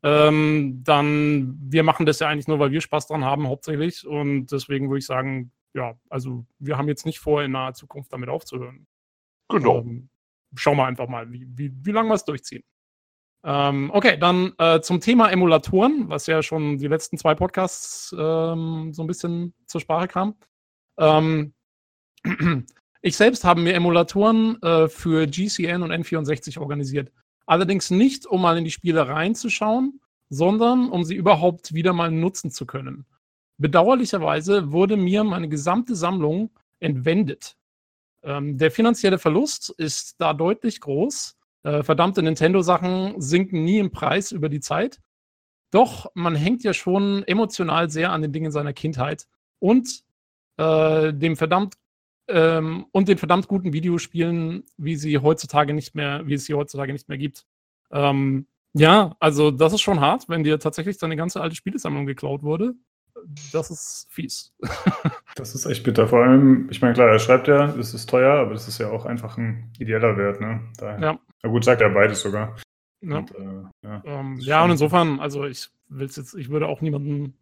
ähm, 0.02 0.82
dann 0.84 1.56
wir 1.60 1.82
machen 1.82 2.06
das 2.06 2.18
ja 2.18 2.28
eigentlich 2.28 2.48
nur, 2.48 2.58
weil 2.58 2.70
wir 2.70 2.80
Spaß 2.80 3.06
dran 3.06 3.24
haben, 3.24 3.48
hauptsächlich. 3.48 4.06
Und 4.06 4.48
deswegen 4.52 4.88
würde 4.88 4.98
ich 4.98 5.06
sagen, 5.06 5.52
ja, 5.74 5.94
also 6.10 6.44
wir 6.58 6.76
haben 6.76 6.88
jetzt 6.88 7.06
nicht 7.06 7.18
vor, 7.18 7.42
in 7.42 7.52
naher 7.52 7.74
Zukunft 7.74 8.12
damit 8.12 8.28
aufzuhören. 8.28 8.86
Genau. 9.48 9.80
Ähm, 9.80 10.08
schauen 10.54 10.76
wir 10.76 10.86
einfach 10.86 11.08
mal, 11.08 11.30
wie, 11.32 11.46
wie, 11.54 11.72
wie 11.84 11.92
lange 11.92 12.08
wir 12.08 12.14
es 12.14 12.24
durchziehen. 12.24 12.62
Ähm, 13.44 13.90
okay, 13.92 14.16
dann 14.18 14.52
äh, 14.58 14.80
zum 14.80 15.00
Thema 15.00 15.30
Emulatoren, 15.30 16.08
was 16.08 16.26
ja 16.26 16.42
schon 16.42 16.78
die 16.78 16.88
letzten 16.88 17.16
zwei 17.16 17.34
Podcasts 17.34 18.14
ähm, 18.18 18.92
so 18.92 19.02
ein 19.02 19.06
bisschen 19.06 19.54
zur 19.66 19.80
Sprache 19.80 20.08
kam. 20.08 20.34
Ähm, 20.98 21.54
ich 23.02 23.16
selbst 23.16 23.44
habe 23.44 23.60
mir 23.60 23.74
Emulatoren 23.74 24.60
äh, 24.62 24.88
für 24.88 25.26
GCN 25.26 25.82
und 25.82 25.92
N64 25.92 26.58
organisiert. 26.58 27.12
Allerdings 27.46 27.90
nicht, 27.90 28.26
um 28.26 28.42
mal 28.42 28.58
in 28.58 28.64
die 28.64 28.72
Spiele 28.72 29.06
reinzuschauen, 29.06 30.00
sondern 30.28 30.90
um 30.90 31.04
sie 31.04 31.14
überhaupt 31.14 31.72
wieder 31.72 31.92
mal 31.92 32.10
nutzen 32.10 32.50
zu 32.50 32.66
können. 32.66 33.06
Bedauerlicherweise 33.58 34.72
wurde 34.72 34.96
mir 34.96 35.22
meine 35.22 35.48
gesamte 35.48 35.94
Sammlung 35.94 36.50
entwendet. 36.80 37.56
Ähm, 38.26 38.58
der 38.58 38.72
finanzielle 38.72 39.18
Verlust 39.18 39.70
ist 39.78 40.16
da 40.18 40.34
deutlich 40.34 40.80
groß. 40.80 41.36
Äh, 41.62 41.82
verdammte 41.84 42.22
Nintendo-Sachen 42.22 43.20
sinken 43.20 43.64
nie 43.64 43.78
im 43.78 43.92
Preis 43.92 44.32
über 44.32 44.48
die 44.48 44.60
Zeit. 44.60 45.00
Doch 45.70 46.10
man 46.14 46.34
hängt 46.34 46.64
ja 46.64 46.74
schon 46.74 47.22
emotional 47.24 47.88
sehr 47.88 48.10
an 48.10 48.22
den 48.22 48.32
Dingen 48.32 48.50
seiner 48.50 48.72
Kindheit 48.72 49.26
und 49.60 50.02
äh, 50.58 51.12
dem 51.14 51.36
verdammt 51.36 51.74
ähm, 52.28 52.86
und 52.90 53.08
den 53.08 53.18
verdammt 53.18 53.46
guten 53.46 53.72
Videospielen, 53.72 54.64
wie 54.76 54.96
sie 54.96 55.18
heutzutage 55.18 55.72
nicht 55.72 55.94
mehr, 55.94 56.26
wie 56.26 56.34
es 56.34 56.46
sie 56.46 56.54
heutzutage 56.54 56.92
nicht 56.92 57.08
mehr 57.08 57.18
gibt. 57.18 57.46
Ähm, 57.92 58.48
ja, 58.74 59.16
also 59.20 59.52
das 59.52 59.72
ist 59.72 59.82
schon 59.82 60.00
hart, 60.00 60.28
wenn 60.28 60.42
dir 60.42 60.58
tatsächlich 60.58 60.98
deine 60.98 61.16
ganze 61.16 61.40
alte 61.40 61.54
Spielesammlung 61.54 62.06
geklaut 62.06 62.42
wurde 62.42 62.74
das 63.52 63.70
ist 63.70 64.06
fies. 64.10 64.52
das 65.36 65.54
ist 65.54 65.66
echt 65.66 65.84
bitter. 65.84 66.08
Vor 66.08 66.22
allem, 66.22 66.66
ich 66.70 66.80
meine, 66.80 66.94
klar, 66.94 67.08
er 67.08 67.18
schreibt 67.18 67.46
ja, 67.46 67.66
es 67.76 67.94
ist 67.94 68.08
teuer, 68.08 68.40
aber 68.40 68.54
das 68.54 68.68
ist 68.68 68.78
ja 68.78 68.90
auch 68.90 69.04
einfach 69.04 69.36
ein 69.36 69.70
ideeller 69.78 70.16
Wert, 70.16 70.40
ne? 70.40 70.62
Daher. 70.78 70.98
Ja. 70.98 71.18
Na 71.42 71.50
gut, 71.50 71.64
sagt 71.64 71.82
er 71.82 71.90
beides 71.90 72.22
sogar. 72.22 72.56
Ja. 73.02 73.18
Und, 73.18 73.34
äh, 73.34 73.62
ja, 73.82 74.02
ähm, 74.04 74.38
ja, 74.40 74.64
und 74.64 74.70
insofern, 74.70 75.20
also 75.20 75.44
ich 75.44 75.68
will 75.88 76.06
jetzt, 76.06 76.34
ich 76.34 76.48
würde 76.48 76.66
auch 76.66 76.80
niemanden 76.80 77.36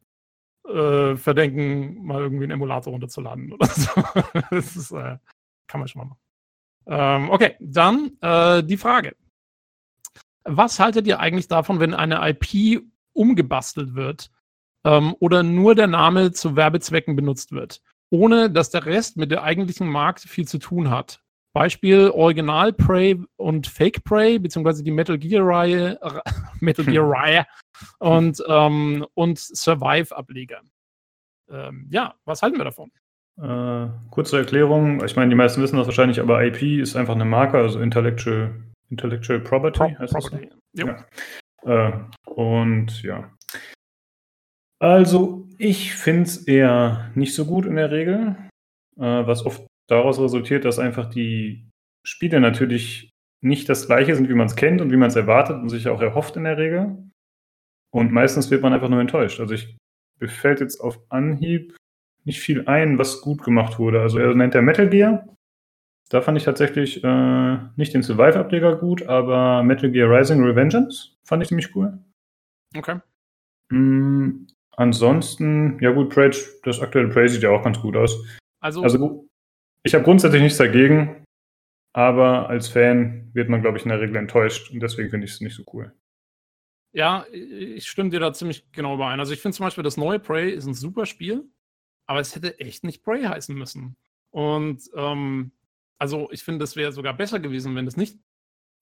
äh, 0.68 1.16
verdenken, 1.16 2.04
mal 2.04 2.20
irgendwie 2.20 2.44
einen 2.44 2.52
Emulator 2.52 2.92
runterzuladen 2.92 3.52
oder 3.52 3.66
so. 3.68 3.90
das 4.50 4.76
ist, 4.76 4.90
äh, 4.90 5.16
kann 5.68 5.80
man 5.80 5.88
schon 5.88 6.00
mal 6.00 6.08
machen. 6.08 6.18
Ähm, 6.86 7.30
okay, 7.30 7.54
dann 7.60 8.10
äh, 8.20 8.62
die 8.64 8.76
Frage. 8.76 9.14
Was 10.42 10.80
haltet 10.80 11.06
ihr 11.06 11.20
eigentlich 11.20 11.48
davon, 11.48 11.80
wenn 11.80 11.94
eine 11.94 12.20
IP 12.28 12.82
umgebastelt 13.12 13.94
wird 13.94 14.30
ähm, 14.84 15.14
oder 15.20 15.42
nur 15.42 15.74
der 15.74 15.86
Name 15.86 16.32
zu 16.32 16.56
Werbezwecken 16.56 17.16
benutzt 17.16 17.52
wird, 17.52 17.80
ohne 18.10 18.50
dass 18.50 18.70
der 18.70 18.86
Rest 18.86 19.16
mit 19.16 19.30
der 19.30 19.42
eigentlichen 19.42 19.88
Markt 19.88 20.20
viel 20.20 20.46
zu 20.46 20.58
tun 20.58 20.90
hat. 20.90 21.20
Beispiel 21.54 22.10
Original 22.10 22.72
Prey 22.72 23.22
und 23.36 23.68
Fake 23.68 24.02
Prey, 24.02 24.40
beziehungsweise 24.40 24.82
die 24.82 24.90
Metal 24.90 25.16
Gear 25.16 25.46
Reihe, 25.46 25.98
Metal 26.60 26.84
Gear 26.84 27.04
Reihe 27.08 27.46
und, 27.98 28.42
ähm, 28.48 29.06
und 29.14 29.38
Survive-Ableger. 29.38 30.62
Ähm, 31.50 31.86
ja, 31.90 32.14
was 32.24 32.42
halten 32.42 32.58
wir 32.58 32.64
davon? 32.64 32.90
Äh, 33.40 33.88
kurze 34.10 34.38
Erklärung. 34.38 35.04
Ich 35.04 35.16
meine, 35.16 35.28
die 35.28 35.36
meisten 35.36 35.62
wissen 35.62 35.76
das 35.76 35.86
wahrscheinlich, 35.86 36.20
aber 36.20 36.44
IP 36.44 36.62
ist 36.62 36.96
einfach 36.96 37.14
eine 37.14 37.24
Marke, 37.24 37.58
also 37.58 37.80
Intellectual, 37.80 38.54
Intellectual 38.90 39.40
Property. 39.40 39.78
Pro 39.78 39.98
heißt 39.98 40.12
Property. 40.12 40.50
Das? 40.72 40.86
Ja. 40.86 41.88
Äh, 41.88 41.92
und 42.26 43.02
ja, 43.02 43.30
also, 44.84 45.46
ich 45.58 45.94
finde 45.94 46.22
es 46.24 46.46
eher 46.46 47.10
nicht 47.14 47.34
so 47.34 47.46
gut 47.46 47.66
in 47.66 47.76
der 47.76 47.90
Regel, 47.90 48.36
äh, 48.96 49.26
was 49.26 49.46
oft 49.46 49.66
daraus 49.88 50.20
resultiert, 50.20 50.64
dass 50.64 50.78
einfach 50.78 51.08
die 51.08 51.68
Spiele 52.06 52.40
natürlich 52.40 53.10
nicht 53.42 53.68
das 53.68 53.86
gleiche 53.86 54.14
sind, 54.14 54.28
wie 54.28 54.34
man 54.34 54.46
es 54.46 54.56
kennt 54.56 54.80
und 54.80 54.90
wie 54.90 54.96
man 54.96 55.08
es 55.08 55.16
erwartet 55.16 55.56
und 55.56 55.68
sich 55.68 55.88
auch 55.88 56.00
erhofft 56.00 56.36
in 56.36 56.44
der 56.44 56.58
Regel. 56.58 57.10
Und 57.92 58.12
meistens 58.12 58.50
wird 58.50 58.62
man 58.62 58.72
einfach 58.72 58.88
nur 58.88 59.00
enttäuscht. 59.00 59.40
Also 59.40 59.54
ich 59.54 59.76
mir 60.20 60.28
fällt 60.28 60.60
jetzt 60.60 60.80
auf 60.80 61.00
Anhieb 61.10 61.76
nicht 62.24 62.40
viel 62.40 62.66
ein, 62.66 62.98
was 62.98 63.20
gut 63.20 63.42
gemacht 63.42 63.78
wurde. 63.78 64.00
Also 64.00 64.18
er 64.18 64.34
nennt 64.34 64.54
der 64.54 64.62
Metal 64.62 64.88
Gear. 64.88 65.28
Da 66.10 66.20
fand 66.20 66.38
ich 66.38 66.44
tatsächlich 66.44 67.02
äh, 67.02 67.58
nicht 67.76 67.94
den 67.94 68.02
Survive-Ableger 68.02 68.76
gut, 68.76 69.02
aber 69.06 69.62
Metal 69.62 69.90
Gear 69.90 70.10
Rising 70.10 70.42
Revengeance 70.42 71.16
fand 71.24 71.42
ich 71.42 71.48
ziemlich 71.48 71.74
cool. 71.74 71.98
Okay. 72.76 73.00
Mm, 73.70 74.46
Ansonsten, 74.76 75.78
ja 75.80 75.92
gut, 75.92 76.10
Prey, 76.10 76.30
das 76.62 76.80
aktuelle 76.80 77.08
Prey 77.08 77.28
sieht 77.28 77.42
ja 77.42 77.50
auch 77.50 77.62
ganz 77.62 77.80
gut 77.80 77.96
aus. 77.96 78.24
Also, 78.60 78.82
also 78.82 79.28
ich 79.82 79.94
habe 79.94 80.04
grundsätzlich 80.04 80.42
nichts 80.42 80.58
dagegen, 80.58 81.24
aber 81.92 82.48
als 82.48 82.68
Fan 82.68 83.30
wird 83.34 83.48
man, 83.48 83.60
glaube 83.60 83.78
ich, 83.78 83.84
in 83.84 83.90
der 83.90 84.00
Regel 84.00 84.16
enttäuscht 84.16 84.70
und 84.70 84.80
deswegen 84.80 85.10
finde 85.10 85.26
ich 85.26 85.32
es 85.32 85.40
nicht 85.40 85.54
so 85.54 85.64
cool. 85.72 85.92
Ja, 86.92 87.26
ich 87.32 87.88
stimme 87.88 88.10
dir 88.10 88.20
da 88.20 88.32
ziemlich 88.32 88.70
genau 88.72 88.94
überein. 88.94 89.18
Also 89.20 89.32
ich 89.32 89.40
finde 89.40 89.56
zum 89.56 89.66
Beispiel, 89.66 89.84
das 89.84 89.96
neue 89.96 90.20
Prey 90.20 90.50
ist 90.50 90.66
ein 90.66 90.74
super 90.74 91.06
Spiel, 91.06 91.44
aber 92.06 92.20
es 92.20 92.34
hätte 92.34 92.58
echt 92.60 92.84
nicht 92.84 93.02
Prey 93.02 93.22
heißen 93.22 93.54
müssen. 93.54 93.96
Und 94.30 94.90
ähm, 94.94 95.52
also 95.98 96.30
ich 96.30 96.42
finde, 96.42 96.64
es 96.64 96.76
wäre 96.76 96.92
sogar 96.92 97.14
besser 97.16 97.40
gewesen, 97.40 97.74
wenn 97.76 97.86
es 97.86 97.96
nicht 97.96 98.18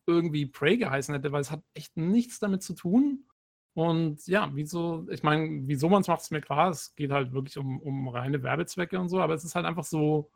irgendwie 0.07 0.47
Prey 0.47 0.77
geheißen 0.77 1.15
hätte, 1.15 1.33
weil 1.33 1.41
es 1.41 1.51
hat 1.51 1.63
echt 1.75 1.97
nichts 1.97 2.39
damit 2.39 2.63
zu 2.63 2.75
tun. 2.75 3.27
Und 3.75 4.27
ja, 4.27 4.51
wieso, 4.55 5.07
ich 5.11 5.23
meine, 5.23 5.67
wieso 5.67 5.89
man 5.89 6.03
es 6.03 6.09
macht, 6.09 6.23
ist 6.23 6.31
mir 6.33 6.41
klar. 6.43 6.71
Es 6.71 6.95
geht 6.95 7.11
halt 7.11 7.33
wirklich 7.33 7.57
um, 7.59 7.81
um 7.81 8.09
reine 8.09 8.43
Werbezwecke 8.43 8.99
und 9.01 9.09
so, 9.09 9.21
aber 9.21 9.35
es 9.35 9.45
ist 9.45 9.55
halt 9.55 9.67
einfach 9.67 9.85
so, 9.85 10.31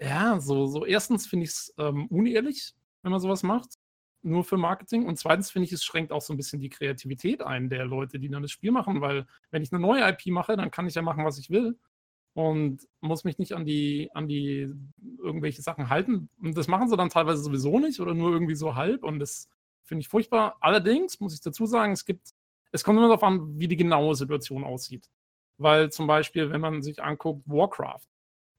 ja, 0.00 0.40
so, 0.40 0.66
so 0.66 0.84
erstens 0.86 1.26
finde 1.26 1.44
ich 1.44 1.50
es 1.50 1.74
ähm, 1.78 2.06
unehrlich, 2.08 2.74
wenn 3.02 3.12
man 3.12 3.20
sowas 3.20 3.42
macht, 3.42 3.78
nur 4.22 4.44
für 4.44 4.56
Marketing. 4.56 5.06
Und 5.06 5.18
zweitens 5.18 5.50
finde 5.50 5.66
ich, 5.66 5.72
es 5.72 5.84
schränkt 5.84 6.12
auch 6.12 6.22
so 6.22 6.32
ein 6.34 6.36
bisschen 6.36 6.60
die 6.60 6.68
Kreativität 6.70 7.42
ein 7.42 7.68
der 7.70 7.84
Leute, 7.86 8.18
die 8.18 8.28
dann 8.28 8.42
das 8.42 8.50
Spiel 8.52 8.72
machen, 8.72 9.00
weil 9.00 9.26
wenn 9.50 9.62
ich 9.62 9.72
eine 9.72 9.80
neue 9.80 10.08
IP 10.08 10.26
mache, 10.28 10.56
dann 10.56 10.70
kann 10.70 10.86
ich 10.86 10.94
ja 10.94 11.02
machen, 11.02 11.24
was 11.24 11.38
ich 11.38 11.50
will 11.50 11.78
und 12.36 12.86
muss 13.00 13.24
mich 13.24 13.38
nicht 13.38 13.54
an 13.54 13.64
die, 13.64 14.10
an 14.12 14.28
die 14.28 14.70
irgendwelche 15.18 15.62
Sachen 15.62 15.88
halten. 15.88 16.28
Und 16.42 16.54
das 16.56 16.68
machen 16.68 16.88
sie 16.88 16.96
dann 16.96 17.08
teilweise 17.08 17.42
sowieso 17.42 17.78
nicht 17.78 17.98
oder 17.98 18.12
nur 18.12 18.30
irgendwie 18.30 18.54
so 18.54 18.74
halb. 18.74 19.04
Und 19.04 19.20
das 19.20 19.48
finde 19.84 20.02
ich 20.02 20.08
furchtbar. 20.08 20.58
Allerdings 20.60 21.18
muss 21.18 21.32
ich 21.32 21.40
dazu 21.40 21.64
sagen, 21.64 21.92
es 21.92 22.04
gibt, 22.04 22.34
es 22.76 22.84
kommt 22.84 22.98
immer 22.98 23.08
darauf 23.08 23.24
an, 23.24 23.58
wie 23.58 23.68
die 23.68 23.76
genaue 23.76 24.14
Situation 24.14 24.64
aussieht. 24.64 25.08
Weil 25.58 25.90
zum 25.90 26.06
Beispiel, 26.06 26.50
wenn 26.50 26.60
man 26.60 26.82
sich 26.82 27.02
anguckt, 27.02 27.42
Warcraft 27.46 28.06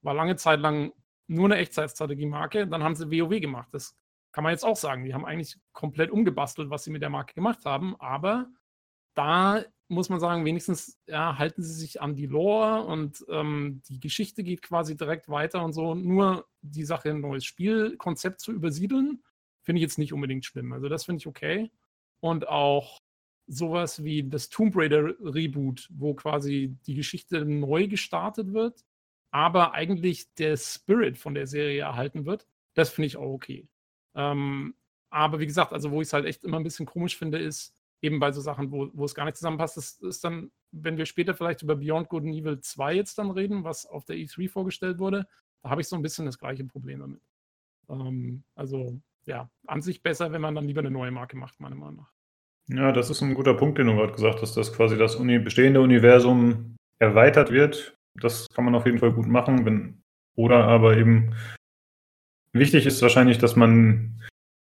war 0.02 0.14
lange 0.14 0.36
Zeit 0.36 0.60
lang 0.60 0.92
nur 1.28 1.46
eine 1.46 1.56
Echtzeitstrategie-Marke, 1.56 2.66
dann 2.66 2.82
haben 2.82 2.96
sie 2.96 3.10
WoW 3.10 3.40
gemacht. 3.40 3.68
Das 3.72 3.96
kann 4.32 4.44
man 4.44 4.52
jetzt 4.52 4.64
auch 4.64 4.76
sagen. 4.76 5.04
Die 5.04 5.14
haben 5.14 5.24
eigentlich 5.24 5.56
komplett 5.72 6.10
umgebastelt, 6.10 6.70
was 6.70 6.84
sie 6.84 6.90
mit 6.90 7.02
der 7.02 7.10
Marke 7.10 7.34
gemacht 7.34 7.64
haben, 7.64 7.96
aber 8.00 8.48
da 9.14 9.64
muss 9.88 10.10
man 10.10 10.20
sagen, 10.20 10.44
wenigstens 10.44 10.98
ja, 11.06 11.38
halten 11.38 11.62
sie 11.62 11.72
sich 11.72 12.00
an 12.02 12.14
die 12.14 12.26
Lore 12.26 12.84
und 12.84 13.24
ähm, 13.28 13.82
die 13.88 14.00
Geschichte 14.00 14.42
geht 14.42 14.62
quasi 14.62 14.96
direkt 14.96 15.28
weiter 15.28 15.64
und 15.64 15.72
so. 15.72 15.94
Nur 15.94 16.46
die 16.60 16.84
Sache, 16.84 17.10
ein 17.10 17.20
neues 17.20 17.44
Spielkonzept 17.44 18.40
zu 18.40 18.52
übersiedeln, 18.52 19.22
finde 19.62 19.78
ich 19.78 19.82
jetzt 19.82 19.98
nicht 19.98 20.12
unbedingt 20.12 20.44
schlimm. 20.44 20.72
Also 20.72 20.88
das 20.88 21.04
finde 21.04 21.20
ich 21.20 21.26
okay. 21.26 21.70
Und 22.20 22.48
auch 22.48 23.00
sowas 23.48 24.04
wie 24.04 24.22
das 24.22 24.50
Tomb 24.50 24.76
Raider 24.76 25.14
Reboot, 25.20 25.88
wo 25.90 26.14
quasi 26.14 26.76
die 26.86 26.94
Geschichte 26.94 27.44
neu 27.44 27.88
gestartet 27.88 28.52
wird, 28.52 28.84
aber 29.30 29.72
eigentlich 29.72 30.32
der 30.34 30.56
Spirit 30.56 31.18
von 31.18 31.34
der 31.34 31.46
Serie 31.46 31.80
erhalten 31.80 32.26
wird, 32.26 32.46
das 32.74 32.90
finde 32.90 33.06
ich 33.06 33.16
auch 33.16 33.32
okay. 33.32 33.66
Ähm, 34.14 34.74
aber 35.10 35.40
wie 35.40 35.46
gesagt, 35.46 35.72
also 35.72 35.90
wo 35.90 36.00
ich 36.02 36.08
es 36.08 36.12
halt 36.12 36.26
echt 36.26 36.44
immer 36.44 36.58
ein 36.58 36.64
bisschen 36.64 36.86
komisch 36.86 37.16
finde, 37.16 37.38
ist, 37.38 37.74
eben 38.00 38.20
bei 38.20 38.30
so 38.32 38.40
Sachen, 38.40 38.70
wo, 38.70 38.90
wo 38.92 39.04
es 39.04 39.14
gar 39.14 39.24
nicht 39.24 39.36
zusammenpasst, 39.36 39.76
das 39.76 39.92
ist 39.98 40.22
dann, 40.22 40.52
wenn 40.70 40.96
wir 40.96 41.06
später 41.06 41.34
vielleicht 41.34 41.62
über 41.62 41.76
Beyond 41.76 42.08
Good 42.08 42.24
and 42.24 42.34
Evil 42.34 42.60
2 42.60 42.94
jetzt 42.94 43.18
dann 43.18 43.30
reden, 43.30 43.64
was 43.64 43.86
auf 43.86 44.04
der 44.04 44.16
E3 44.16 44.48
vorgestellt 44.48 44.98
wurde, 44.98 45.26
da 45.62 45.70
habe 45.70 45.80
ich 45.80 45.88
so 45.88 45.96
ein 45.96 46.02
bisschen 46.02 46.26
das 46.26 46.38
gleiche 46.38 46.64
Problem 46.64 47.00
damit. 47.00 47.22
Ähm, 47.88 48.44
also 48.54 49.00
ja, 49.26 49.50
an 49.66 49.82
sich 49.82 50.02
besser, 50.02 50.32
wenn 50.32 50.40
man 50.40 50.54
dann 50.54 50.66
lieber 50.66 50.80
eine 50.80 50.90
neue 50.90 51.10
Marke 51.10 51.36
macht, 51.36 51.60
meiner 51.60 51.76
Meinung 51.76 51.96
nach. 51.96 52.12
Ja, 52.68 52.92
das 52.92 53.10
ist 53.10 53.22
ein 53.22 53.34
guter 53.34 53.54
Punkt, 53.54 53.78
den 53.78 53.86
du 53.86 53.96
gerade 53.96 54.12
gesagt 54.12 54.42
hast, 54.42 54.56
dass 54.56 54.72
quasi 54.72 54.96
das 54.96 55.16
Uni 55.16 55.38
bestehende 55.38 55.80
Universum 55.80 56.76
erweitert 56.98 57.50
wird. 57.50 57.96
Das 58.20 58.48
kann 58.54 58.64
man 58.64 58.74
auf 58.74 58.86
jeden 58.86 58.98
Fall 58.98 59.12
gut 59.12 59.26
machen, 59.26 59.64
wenn, 59.64 60.02
oder 60.36 60.64
aber 60.64 60.96
eben 60.96 61.34
wichtig 62.52 62.86
ist 62.86 63.00
wahrscheinlich, 63.00 63.38
dass 63.38 63.56
man 63.56 64.18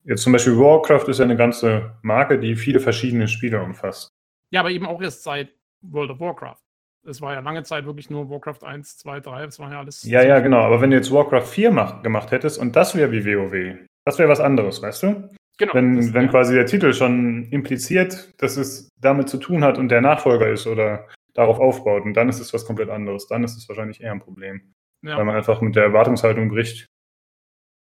Jetzt 0.09 0.23
zum 0.23 0.33
Beispiel 0.33 0.57
Warcraft 0.57 1.09
ist 1.09 1.19
ja 1.19 1.27
eine 1.27 1.37
ganze 1.37 1.95
Marke, 2.01 2.39
die 2.39 2.57
viele 2.57 2.81
verschiedene 2.81 3.29
Spiele 3.29 3.63
umfasst. 3.63 4.09
Ja, 4.51 4.61
aber 4.61 4.71
eben 4.71 4.87
auch 4.87 5.03
erst 5.03 5.23
seit 5.23 5.51
World 5.83 6.13
of 6.13 6.21
Warcraft. 6.21 6.63
Es 7.07 7.21
war 7.21 7.35
ja 7.35 7.41
lange 7.41 7.63
Zeit 7.63 7.85
wirklich 7.85 8.09
nur 8.09 8.31
Warcraft 8.31 8.65
1, 8.65 8.97
2, 8.97 9.21
3, 9.21 9.45
das 9.45 9.59
war 9.59 9.71
ja 9.71 9.81
alles. 9.81 10.03
Ja, 10.05 10.23
ja, 10.23 10.41
genau. 10.41 10.61
Aber 10.61 10.81
wenn 10.81 10.91
du 10.91 10.97
jetzt 10.97 11.13
Warcraft 11.13 11.47
4 11.47 11.71
mach, 11.71 12.03
gemacht 12.03 12.31
hättest 12.31 12.59
und 12.59 12.75
das 12.75 12.97
wäre 12.97 13.13
wie 13.13 13.23
WoW, 13.23 13.87
das 14.07 14.19
wäre 14.19 14.31
was 14.31 14.41
anderes, 14.41 14.81
weißt 14.81 15.03
du? 15.03 15.29
Genau. 15.59 15.75
Wenn, 15.75 15.97
das, 15.97 16.15
wenn 16.15 16.27
ja. 16.27 16.31
quasi 16.31 16.55
der 16.55 16.67
Titel 16.67 16.93
schon 16.93 17.49
impliziert, 17.51 18.33
dass 18.41 18.57
es 18.57 18.91
damit 19.01 19.29
zu 19.29 19.39
tun 19.39 19.65
hat 19.65 19.77
und 19.77 19.89
der 19.89 20.01
Nachfolger 20.01 20.49
ist 20.49 20.67
oder 20.67 21.09
darauf 21.35 21.59
aufbaut, 21.59 22.05
und 22.05 22.15
dann 22.15 22.29
ist 22.29 22.41
es 22.41 22.55
was 22.55 22.65
komplett 22.65 22.89
anderes. 22.89 23.27
Dann 23.27 23.45
ist 23.45 23.57
es 23.57 23.69
wahrscheinlich 23.69 24.01
eher 24.01 24.13
ein 24.13 24.21
Problem. 24.21 24.75
Ja. 25.03 25.17
Weil 25.17 25.25
man 25.25 25.37
einfach 25.37 25.61
mit 25.61 25.77
der 25.77 25.85
Erwartungshaltung 25.85 26.49
bricht. 26.49 26.87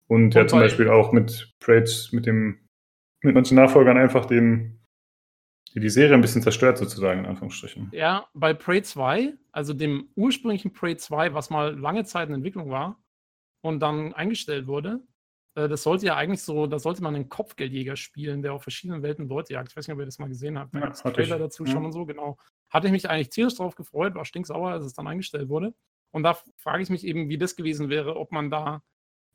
Und 0.07 0.35
ja 0.35 0.45
zum 0.47 0.59
Beispiel 0.59 0.89
auch 0.89 1.11
mit 1.11 1.53
Prates, 1.59 2.11
mit 2.11 2.25
dem, 2.25 2.59
mit 3.21 3.33
manchen 3.33 3.55
Nachfolgern 3.55 3.97
einfach 3.97 4.25
den, 4.25 4.79
die, 5.73 5.79
die 5.79 5.89
Serie 5.89 6.13
ein 6.13 6.21
bisschen 6.21 6.41
zerstört, 6.41 6.77
sozusagen, 6.77 7.21
in 7.21 7.25
Anführungsstrichen. 7.25 7.89
Ja, 7.91 8.27
bei 8.33 8.53
Prey 8.53 8.83
2, 8.83 9.33
also 9.51 9.73
dem 9.73 10.09
ursprünglichen 10.15 10.73
Prey 10.73 10.97
2, 10.97 11.33
was 11.33 11.49
mal 11.49 11.77
lange 11.77 12.03
Zeit 12.03 12.29
in 12.29 12.35
Entwicklung 12.35 12.69
war 12.69 13.01
und 13.61 13.79
dann 13.79 14.13
eingestellt 14.13 14.67
wurde, 14.67 14.99
äh, 15.55 15.67
das 15.67 15.83
sollte 15.83 16.05
ja 16.05 16.15
eigentlich 16.15 16.41
so, 16.41 16.67
da 16.67 16.79
sollte 16.79 17.03
man 17.03 17.15
einen 17.15 17.29
Kopfgeldjäger 17.29 17.95
spielen, 17.95 18.41
der 18.41 18.53
auf 18.53 18.63
verschiedenen 18.63 19.03
Welten 19.03 19.27
Leute 19.27 19.53
jagt. 19.53 19.69
Ich 19.69 19.77
weiß 19.77 19.87
nicht, 19.87 19.93
ob 19.93 19.99
ihr 19.99 20.05
das 20.05 20.19
mal 20.19 20.29
gesehen 20.29 20.57
habt. 20.57 20.73
Da 20.73 20.79
ja, 20.79 20.85
gibt 20.87 21.15
Trailer 21.15 21.35
ich. 21.35 21.41
dazu 21.41 21.65
schon 21.65 21.81
ja. 21.81 21.85
und 21.85 21.91
so, 21.91 22.05
genau. 22.05 22.37
Hatte 22.69 22.87
ich 22.87 22.93
mich 22.93 23.09
eigentlich 23.09 23.29
tierisch 23.29 23.55
drauf 23.55 23.75
gefreut, 23.75 24.15
war 24.15 24.25
stinksauer, 24.25 24.71
als 24.71 24.85
es 24.85 24.93
dann 24.93 25.07
eingestellt 25.07 25.49
wurde. 25.49 25.73
Und 26.11 26.23
da 26.23 26.37
frage 26.57 26.83
ich 26.83 26.89
mich 26.89 27.05
eben, 27.05 27.29
wie 27.29 27.37
das 27.37 27.55
gewesen 27.55 27.89
wäre, 27.89 28.15
ob 28.17 28.31
man 28.31 28.49
da 28.49 28.83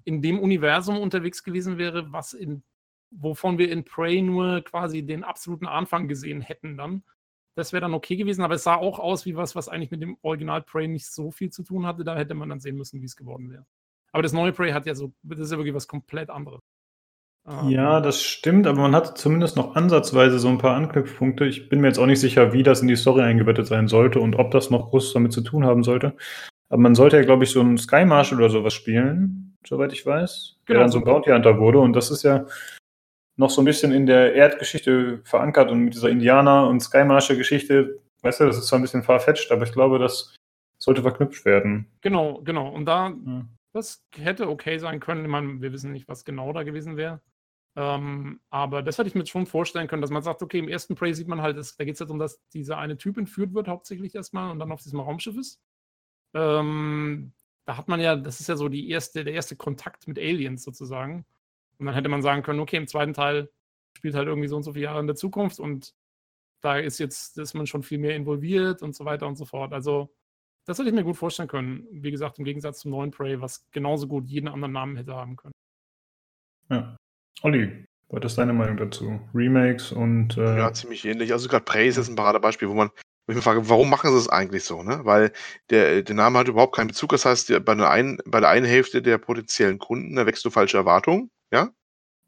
in 0.05 0.23
dem 0.23 0.39
Universum 0.39 0.99
unterwegs 0.99 1.43
gewesen 1.43 1.77
wäre, 1.77 2.13
was 2.13 2.33
in, 2.33 2.63
wovon 3.11 3.59
wir 3.59 3.71
in 3.71 3.85
Prey 3.85 4.23
nur 4.23 4.63
quasi 4.63 5.03
den 5.03 5.25
absoluten 5.25 5.67
Anfang 5.67 6.09
gesehen 6.09 6.41
hätten 6.41 6.77
dann. 6.77 7.03
Das 7.57 7.73
wäre 7.73 7.81
dann 7.81 7.95
okay 7.95 8.15
gewesen, 8.15 8.43
aber 8.43 8.55
es 8.55 8.63
sah 8.63 8.77
auch 8.77 9.01
aus 9.01 9.27
wie 9.27 9.35
was, 9.35 9.57
was 9.57 9.69
eigentlich 9.69 9.91
mit 9.91 10.01
dem 10.01 10.17
Original 10.23 10.63
Prey 10.63 10.87
nicht 10.87 11.07
so 11.07 11.33
viel 11.33 11.51
zu 11.51 11.65
tun 11.65 11.87
hatte. 11.87 12.05
Da 12.05 12.17
hätte 12.17 12.35
man 12.35 12.49
dann 12.49 12.61
sehen 12.61 12.77
müssen, 12.77 13.01
wie 13.01 13.07
es 13.07 13.17
geworden 13.17 13.51
wäre. 13.51 13.67
Aber 14.13 14.23
das 14.23 14.33
neue 14.33 14.53
Prey 14.53 14.73
hat 14.73 14.87
ja 14.87 14.95
so, 14.95 15.13
das 15.23 15.39
ist 15.39 15.53
ja 15.53 15.59
wirklich 15.59 15.75
was 15.75 15.89
komplett 15.89 16.31
anderes. 16.31 16.61
Ähm, 17.47 17.69
ja, 17.69 18.01
das 18.01 18.23
stimmt, 18.23 18.67
aber 18.67 18.81
man 18.81 18.95
hat 18.95 19.19
zumindest 19.19 19.57
noch 19.57 19.77
ansatzweise 19.77 20.39
so 20.39 20.49
ein 20.49 20.59
paar 20.59 20.77
Anknüpfpunkte. 20.77 21.47
Ich 21.47 21.69
bin 21.69 21.81
mir 21.81 21.89
jetzt 21.89 21.99
auch 21.99 22.07
nicht 22.07 22.21
sicher, 22.21 22.53
wie 22.53 22.63
das 22.63 22.81
in 22.81 22.89
die 22.89 22.97
Story 22.97 23.23
eingebettet 23.23 23.67
sein 23.67 23.89
sollte 23.89 24.21
und 24.21 24.37
ob 24.37 24.51
das 24.51 24.71
noch 24.71 24.91
groß 24.91 25.13
damit 25.13 25.33
zu 25.33 25.41
tun 25.41 25.65
haben 25.65 25.85
sollte. 25.85 26.17
Aber 26.71 26.83
man 26.83 26.95
sollte 26.95 27.17
ja, 27.17 27.23
glaube 27.23 27.45
ich, 27.45 27.51
so 27.51 27.61
einen 27.61 27.79
Sky 27.79 28.05
Marshal 28.05 28.39
oder 28.39 28.51
sowas 28.51 28.75
spielen 28.75 29.49
soweit 29.67 29.93
ich 29.93 30.05
weiß, 30.05 30.57
genau, 30.65 30.79
der 30.79 30.85
dann 30.85 30.93
so 30.93 30.99
ein 30.99 31.05
Bounty 31.05 31.31
Hunter 31.31 31.59
wurde. 31.59 31.79
Und 31.79 31.93
das 31.95 32.11
ist 32.11 32.23
ja 32.23 32.47
noch 33.37 33.51
so 33.51 33.63
ein 33.63 33.65
bisschen 33.65 33.93
in 33.93 34.07
der 34.07 34.35
Erdgeschichte 34.35 35.21
verankert 35.25 35.71
und 35.71 35.81
mit 35.81 35.95
dieser 35.95 36.09
Indianer- 36.09 36.67
und 36.67 36.81
Skymarsher-Geschichte, 36.81 38.01
weißt 38.23 38.41
du, 38.41 38.47
das 38.47 38.59
ist 38.59 38.67
zwar 38.67 38.79
ein 38.79 38.83
bisschen 38.83 39.03
farfetched, 39.03 39.53
aber 39.53 39.65
ich 39.65 39.73
glaube, 39.73 39.99
das 39.99 40.35
sollte 40.79 41.03
verknüpft 41.03 41.45
werden. 41.45 41.87
Genau, 42.01 42.41
genau. 42.43 42.69
Und 42.69 42.87
da, 42.87 43.09
ja. 43.09 43.45
Das 43.73 44.05
hätte 44.17 44.49
okay 44.49 44.79
sein 44.79 45.01
können. 45.01 45.29
Meine, 45.29 45.61
wir 45.61 45.73
wissen 45.73 45.93
nicht, 45.93 46.09
was 46.09 46.25
genau 46.25 46.53
da 46.53 46.63
gewesen 46.63 46.97
wäre. 46.97 47.21
Ähm, 47.77 48.41
aber 48.51 48.83
das 48.83 48.99
hätte 48.99 49.09
ich 49.09 49.15
mir 49.15 49.27
schon 49.27 49.47
vorstellen 49.47 49.87
können, 49.89 50.03
dass 50.03 50.11
man 50.11 50.23
sagt, 50.23 50.43
okay, 50.43 50.59
im 50.59 50.69
ersten 50.69 50.95
Prey 50.97 51.15
sieht 51.15 51.29
man 51.29 51.43
halt, 51.43 51.57
da 51.57 51.85
geht 51.85 51.95
es 51.95 52.01
halt 52.01 52.11
darum, 52.11 52.19
dass 52.19 52.41
dieser 52.49 52.79
eine 52.79 52.97
Typ 52.97 53.19
entführt 53.19 53.55
wird, 53.55 53.69
hauptsächlich 53.69 54.15
erstmal, 54.15 54.51
und 54.51 54.59
dann 54.59 54.73
auf 54.73 54.83
diesem 54.83 55.01
Raumschiff 55.01 55.37
ist. 55.37 55.61
Ähm, 56.35 57.33
da 57.67 57.77
hat 57.77 57.89
man 57.89 58.01
ja, 58.01 58.17
das 58.17 58.41
ist 58.41 58.49
ja 58.49 58.57
so 58.57 58.69
die 58.69 58.89
erste, 58.91 59.25
der 59.25 59.35
erste 59.35 59.57
Kontakt 59.57 60.09
mit 60.09 60.19
Aliens 60.19 60.65
sozusagen. 60.65 61.27
Und 61.79 61.87
dann 61.87 61.95
hätte 61.95 62.09
man 62.09 62.23
sagen 62.23 62.43
können, 62.43 62.61
okay, 62.61 62.77
im 62.79 62.89
zweiten 62.89 63.15
Teil 63.15 63.51
spielt 63.97 64.15
halt 64.15 64.29
irgendwie 64.29 64.49
so 64.49 64.57
und 64.57 64.63
so 64.65 64.73
viele 64.73 64.87
Jahre 64.87 65.01
in 65.01 65.07
der 65.07 65.17
Zukunft 65.17 65.61
und 65.61 65.95
da 66.61 66.79
ist 66.79 66.99
jetzt, 66.99 67.39
ist 67.39 67.55
man 67.55 67.67
schon 67.67 67.83
viel 67.83 67.99
mehr 67.99 68.17
involviert 68.17 68.83
und 68.83 68.95
so 68.97 69.05
weiter 69.05 69.29
und 69.29 69.37
so 69.37 69.45
fort. 69.45 69.73
Also, 69.73 70.13
das 70.69 70.79
hätte 70.79 70.91
ich 70.91 70.95
mir 70.95 71.03
gut 71.03 71.17
vorstellen 71.17 71.49
können. 71.49 71.87
Wie 71.91 72.11
gesagt, 72.11 72.39
im 72.39 72.45
Gegensatz 72.45 72.81
zum 72.81 72.91
neuen 72.91 73.11
Prey, 73.11 73.41
was 73.41 73.67
genauso 73.71 74.07
gut 74.07 74.27
jeden 74.29 74.49
anderen 74.49 74.73
Namen 74.73 74.97
hätte 74.97 75.15
haben 75.15 75.37
können. 75.37 75.55
Ja. 76.69 76.97
Olli, 77.43 77.87
was 78.11 78.25
ist 78.25 78.39
deine 78.39 78.53
Meinung 78.53 78.77
dazu? 78.77 79.19
Remakes 79.35 79.93
und. 79.93 80.37
Äh 80.37 80.59
ja, 80.59 80.73
ziemlich 80.75 81.07
ähnlich. 81.07 81.33
Also, 81.33 81.49
gerade 81.49 81.65
Prey 81.65 81.89
ist 81.89 81.97
jetzt 81.97 82.11
ein 82.11 82.17
Paradebeispiel, 82.17 82.69
wo 82.69 82.75
man 82.75 82.91
ich 83.29 83.35
mich 83.35 83.45
frage, 83.45 83.69
warum 83.69 83.91
machen 83.91 84.11
sie 84.11 84.17
es 84.17 84.29
eigentlich 84.29 84.65
so, 84.65 84.83
ne? 84.83 85.01
Weil 85.05 85.33
der, 85.71 86.03
der 86.03 86.15
Name 86.15 86.39
hat 86.39 86.49
überhaupt 86.49 86.75
keinen 86.75 86.89
Bezug. 86.89 87.11
Das 87.11 87.25
heißt, 87.25 87.49
bei, 87.65 87.75
der 87.75 87.91
einen, 87.91 88.19
bei 88.25 88.41
der 88.41 88.49
einen 88.49 88.65
Hälfte 88.65 89.03
der 89.03 89.19
potenziellen 89.19 89.79
Kunden, 89.79 90.17
da 90.17 90.27
wächst 90.27 90.45
du 90.45 90.51
falsche 90.51 90.79
Erwartungen, 90.79 91.31
ja? 91.53 91.71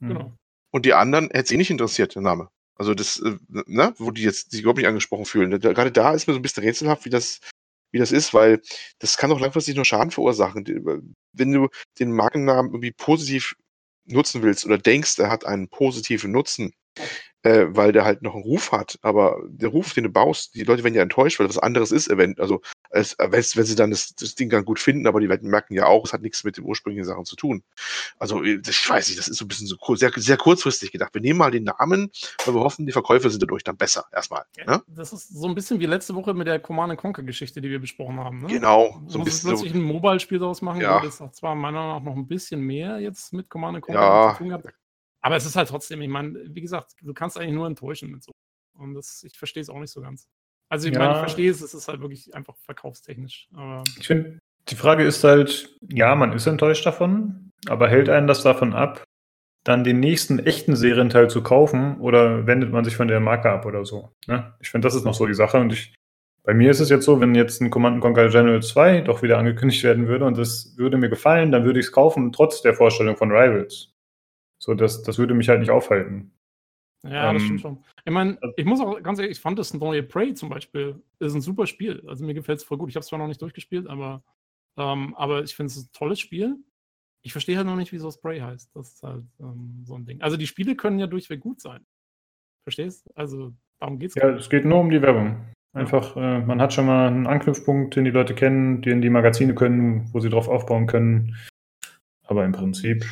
Genau. 0.00 0.32
Und 0.70 0.86
die 0.86 0.94
anderen 0.94 1.26
hätte 1.26 1.40
es 1.40 1.50
eh 1.52 1.56
nicht 1.56 1.70
interessiert, 1.70 2.14
der 2.14 2.22
Name. 2.22 2.48
Also 2.74 2.94
das, 2.94 3.20
äh, 3.20 3.36
ne, 3.48 3.94
wo 3.98 4.10
die 4.10 4.22
jetzt 4.22 4.50
sich 4.50 4.60
überhaupt 4.60 4.78
nicht 4.78 4.86
angesprochen 4.86 5.26
fühlen. 5.26 5.58
Gerade 5.58 5.92
da 5.92 6.12
ist 6.12 6.26
mir 6.26 6.32
so 6.32 6.38
ein 6.38 6.42
bisschen 6.42 6.64
rätselhaft, 6.64 7.04
wie 7.04 7.10
das, 7.10 7.40
wie 7.92 7.98
das 7.98 8.12
ist, 8.12 8.34
weil 8.34 8.60
das 8.98 9.16
kann 9.16 9.30
doch 9.30 9.40
langfristig 9.40 9.76
nur 9.76 9.84
Schaden 9.84 10.10
verursachen. 10.10 10.64
Wenn 11.32 11.52
du 11.52 11.68
den 11.98 12.12
Markennamen 12.12 12.70
irgendwie 12.72 12.92
positiv 12.92 13.54
nutzen 14.06 14.42
willst 14.42 14.64
oder 14.66 14.78
denkst, 14.78 15.18
er 15.18 15.30
hat 15.30 15.44
einen 15.44 15.68
positiven 15.68 16.32
Nutzen, 16.32 16.72
äh, 17.42 17.66
weil 17.68 17.92
der 17.92 18.04
halt 18.04 18.22
noch 18.22 18.34
einen 18.34 18.42
Ruf 18.42 18.72
hat. 18.72 18.98
Aber 19.02 19.40
der 19.48 19.70
Ruf, 19.70 19.94
den 19.94 20.04
du 20.04 20.10
baust, 20.10 20.54
die 20.54 20.64
Leute 20.64 20.84
werden 20.84 20.94
ja 20.94 21.02
enttäuscht, 21.02 21.38
weil 21.38 21.46
das 21.46 21.56
was 21.56 21.62
anderes 21.62 21.92
ist. 21.92 22.10
Also 22.38 22.60
es, 22.90 23.16
wenn 23.18 23.64
sie 23.64 23.76
dann 23.76 23.90
das, 23.90 24.14
das, 24.14 24.34
Ding 24.34 24.50
dann 24.50 24.64
gut 24.64 24.78
finden, 24.78 25.06
aber 25.06 25.20
die 25.20 25.26
Leute 25.26 25.46
merken 25.46 25.74
ja 25.74 25.86
auch, 25.86 26.04
es 26.04 26.12
hat 26.12 26.22
nichts 26.22 26.44
mit 26.44 26.56
den 26.56 26.64
ursprünglichen 26.64 27.06
Sachen 27.06 27.24
zu 27.24 27.36
tun. 27.36 27.62
Also 28.18 28.42
ich 28.42 28.90
weiß 28.90 29.08
nicht, 29.08 29.18
das 29.18 29.28
ist 29.28 29.38
so 29.38 29.44
ein 29.44 29.48
bisschen 29.48 29.66
so 29.66 29.76
sehr, 29.94 30.10
sehr 30.16 30.36
kurzfristig 30.36 30.92
gedacht. 30.92 31.14
Wir 31.14 31.20
nehmen 31.20 31.38
mal 31.38 31.50
den 31.50 31.64
Namen, 31.64 32.10
weil 32.44 32.54
wir 32.54 32.60
hoffen, 32.60 32.86
die 32.86 32.92
Verkäufe 32.92 33.30
sind 33.30 33.42
dadurch 33.42 33.64
dann 33.64 33.76
besser 33.76 34.04
erstmal. 34.12 34.44
Ne? 34.66 34.82
Das 34.88 35.12
ist 35.12 35.28
so 35.28 35.48
ein 35.48 35.54
bisschen 35.54 35.80
wie 35.80 35.86
letzte 35.86 36.14
Woche 36.14 36.34
mit 36.34 36.46
der 36.46 36.58
Command 36.58 36.96
Conquer 36.98 37.22
Geschichte, 37.22 37.60
die 37.60 37.70
wir 37.70 37.78
besprochen 37.78 38.18
haben. 38.18 38.42
Ne? 38.42 38.48
Genau, 38.48 39.00
so 39.06 39.18
ein 39.18 39.24
bisschen. 39.24 39.50
plötzlich 39.50 39.72
so, 39.72 39.78
ein 39.78 39.84
Mobile-Spiel 39.84 40.38
daraus 40.38 40.62
machen, 40.62 40.80
ja. 40.80 41.00
das 41.00 41.22
zwar 41.32 41.54
meiner 41.54 41.78
Meinung 41.78 41.96
nach 41.96 42.02
noch 42.02 42.16
ein 42.16 42.26
bisschen 42.26 42.60
mehr 42.60 42.98
jetzt 42.98 43.32
mit 43.32 43.48
Command 43.48 43.80
Conquer 43.80 44.00
ja. 44.00 44.32
zu 44.32 44.38
tun 44.38 44.48
gehabt. 44.48 44.74
Aber 45.20 45.36
es 45.36 45.46
ist 45.46 45.56
halt 45.56 45.68
trotzdem, 45.68 46.00
ich 46.02 46.08
meine, 46.08 46.38
wie 46.48 46.60
gesagt, 46.60 46.92
du 47.02 47.12
kannst 47.12 47.38
eigentlich 47.38 47.54
nur 47.54 47.66
enttäuschen 47.66 48.10
mit 48.10 48.22
so. 48.22 48.32
Und 48.74 48.94
das, 48.94 49.22
ich 49.24 49.36
verstehe 49.36 49.60
es 49.60 49.68
auch 49.68 49.78
nicht 49.78 49.92
so 49.92 50.00
ganz. 50.00 50.28
Also 50.68 50.88
ich 50.88 50.94
ja. 50.94 51.00
meine, 51.00 51.12
ich 51.14 51.18
verstehe 51.18 51.50
es, 51.50 51.60
es 51.60 51.74
ist 51.74 51.88
halt 51.88 52.00
wirklich 52.00 52.34
einfach 52.34 52.56
verkaufstechnisch. 52.64 53.48
Aber 53.54 53.82
ich 53.98 54.06
finde, 54.06 54.38
die 54.68 54.76
Frage 54.76 55.04
ist 55.04 55.24
halt, 55.24 55.76
ja, 55.88 56.14
man 56.14 56.32
ist 56.32 56.46
enttäuscht 56.46 56.86
davon, 56.86 57.50
aber 57.68 57.88
hält 57.88 58.08
einen 58.08 58.26
das 58.26 58.42
davon 58.42 58.72
ab, 58.72 59.04
dann 59.64 59.84
den 59.84 60.00
nächsten 60.00 60.38
echten 60.38 60.76
Serienteil 60.76 61.28
zu 61.28 61.42
kaufen 61.42 61.98
oder 62.00 62.46
wendet 62.46 62.72
man 62.72 62.84
sich 62.84 62.96
von 62.96 63.08
der 63.08 63.20
Marke 63.20 63.50
ab 63.50 63.66
oder 63.66 63.84
so? 63.84 64.10
Ne? 64.26 64.54
Ich 64.60 64.70
finde, 64.70 64.86
das 64.86 64.94
ist 64.94 65.04
noch 65.04 65.14
so 65.14 65.26
die 65.26 65.34
Sache 65.34 65.58
und 65.58 65.72
ich, 65.72 65.94
bei 66.44 66.54
mir 66.54 66.70
ist 66.70 66.80
es 66.80 66.88
jetzt 66.88 67.04
so, 67.04 67.20
wenn 67.20 67.34
jetzt 67.34 67.60
ein 67.60 67.70
Command 67.70 68.00
Conquer 68.00 68.30
General 68.30 68.62
2 68.62 69.02
doch 69.02 69.22
wieder 69.22 69.38
angekündigt 69.38 69.82
werden 69.82 70.06
würde 70.08 70.24
und 70.24 70.38
das 70.38 70.74
würde 70.78 70.96
mir 70.96 71.10
gefallen, 71.10 71.52
dann 71.52 71.64
würde 71.64 71.80
ich 71.80 71.86
es 71.86 71.92
kaufen, 71.92 72.32
trotz 72.32 72.62
der 72.62 72.74
Vorstellung 72.74 73.16
von 73.16 73.30
Rivals. 73.30 73.92
So, 74.60 74.74
das, 74.74 75.02
das 75.02 75.18
würde 75.18 75.34
mich 75.34 75.48
halt 75.48 75.60
nicht 75.60 75.70
aufhalten. 75.70 76.32
Ja, 77.02 77.30
ähm, 77.30 77.34
das 77.34 77.42
stimmt 77.42 77.60
schon. 77.62 77.84
Ich 78.04 78.12
meine, 78.12 78.38
also 78.42 78.54
ich 78.56 78.64
muss 78.64 78.80
auch 78.80 79.02
ganz 79.02 79.18
ehrlich, 79.18 79.38
ich 79.38 79.42
fand 79.42 79.58
das 79.58 79.72
neue 79.72 80.02
Prey 80.02 80.34
zum 80.34 80.50
Beispiel, 80.50 81.02
ist 81.18 81.34
ein 81.34 81.40
super 81.40 81.66
Spiel. 81.66 82.04
Also 82.06 82.24
mir 82.24 82.34
gefällt 82.34 82.58
es 82.58 82.64
voll 82.64 82.78
gut. 82.78 82.90
Ich 82.90 82.96
habe 82.96 83.00
es 83.00 83.06
zwar 83.06 83.18
noch 83.18 83.26
nicht 83.26 83.40
durchgespielt, 83.40 83.86
aber, 83.86 84.22
ähm, 84.76 85.14
aber 85.16 85.42
ich 85.42 85.56
finde 85.56 85.68
es 85.68 85.78
ein 85.78 85.88
tolles 85.92 86.20
Spiel. 86.20 86.56
Ich 87.22 87.32
verstehe 87.32 87.56
halt 87.56 87.66
noch 87.66 87.76
nicht, 87.76 87.92
wieso 87.92 88.10
Spray 88.10 88.40
heißt. 88.40 88.70
Das 88.74 88.94
ist 88.94 89.02
halt 89.02 89.24
ähm, 89.40 89.82
so 89.84 89.94
ein 89.94 90.04
Ding. 90.04 90.20
Also 90.20 90.36
die 90.36 90.46
Spiele 90.46 90.76
können 90.76 90.98
ja 90.98 91.06
durchweg 91.06 91.40
gut 91.40 91.60
sein. 91.60 91.86
Verstehst? 92.64 93.08
Also 93.14 93.54
darum 93.78 93.98
geht 93.98 94.10
es. 94.10 94.14
Ja, 94.16 94.30
es 94.30 94.50
geht 94.50 94.66
nur 94.66 94.80
um 94.80 94.90
die 94.90 95.00
Werbung. 95.00 95.42
Einfach, 95.72 96.16
ja. 96.16 96.38
äh, 96.38 96.40
man 96.44 96.60
hat 96.60 96.74
schon 96.74 96.86
mal 96.86 97.06
einen 97.06 97.26
Anknüpfpunkt, 97.26 97.96
den 97.96 98.04
die 98.04 98.10
Leute 98.10 98.34
kennen, 98.34 98.82
den 98.82 99.00
die 99.00 99.10
Magazine 99.10 99.54
können, 99.54 100.12
wo 100.12 100.20
sie 100.20 100.28
drauf 100.28 100.48
aufbauen 100.48 100.86
können. 100.86 101.36
Aber 102.24 102.44
im 102.44 102.52
Prinzip 102.52 103.04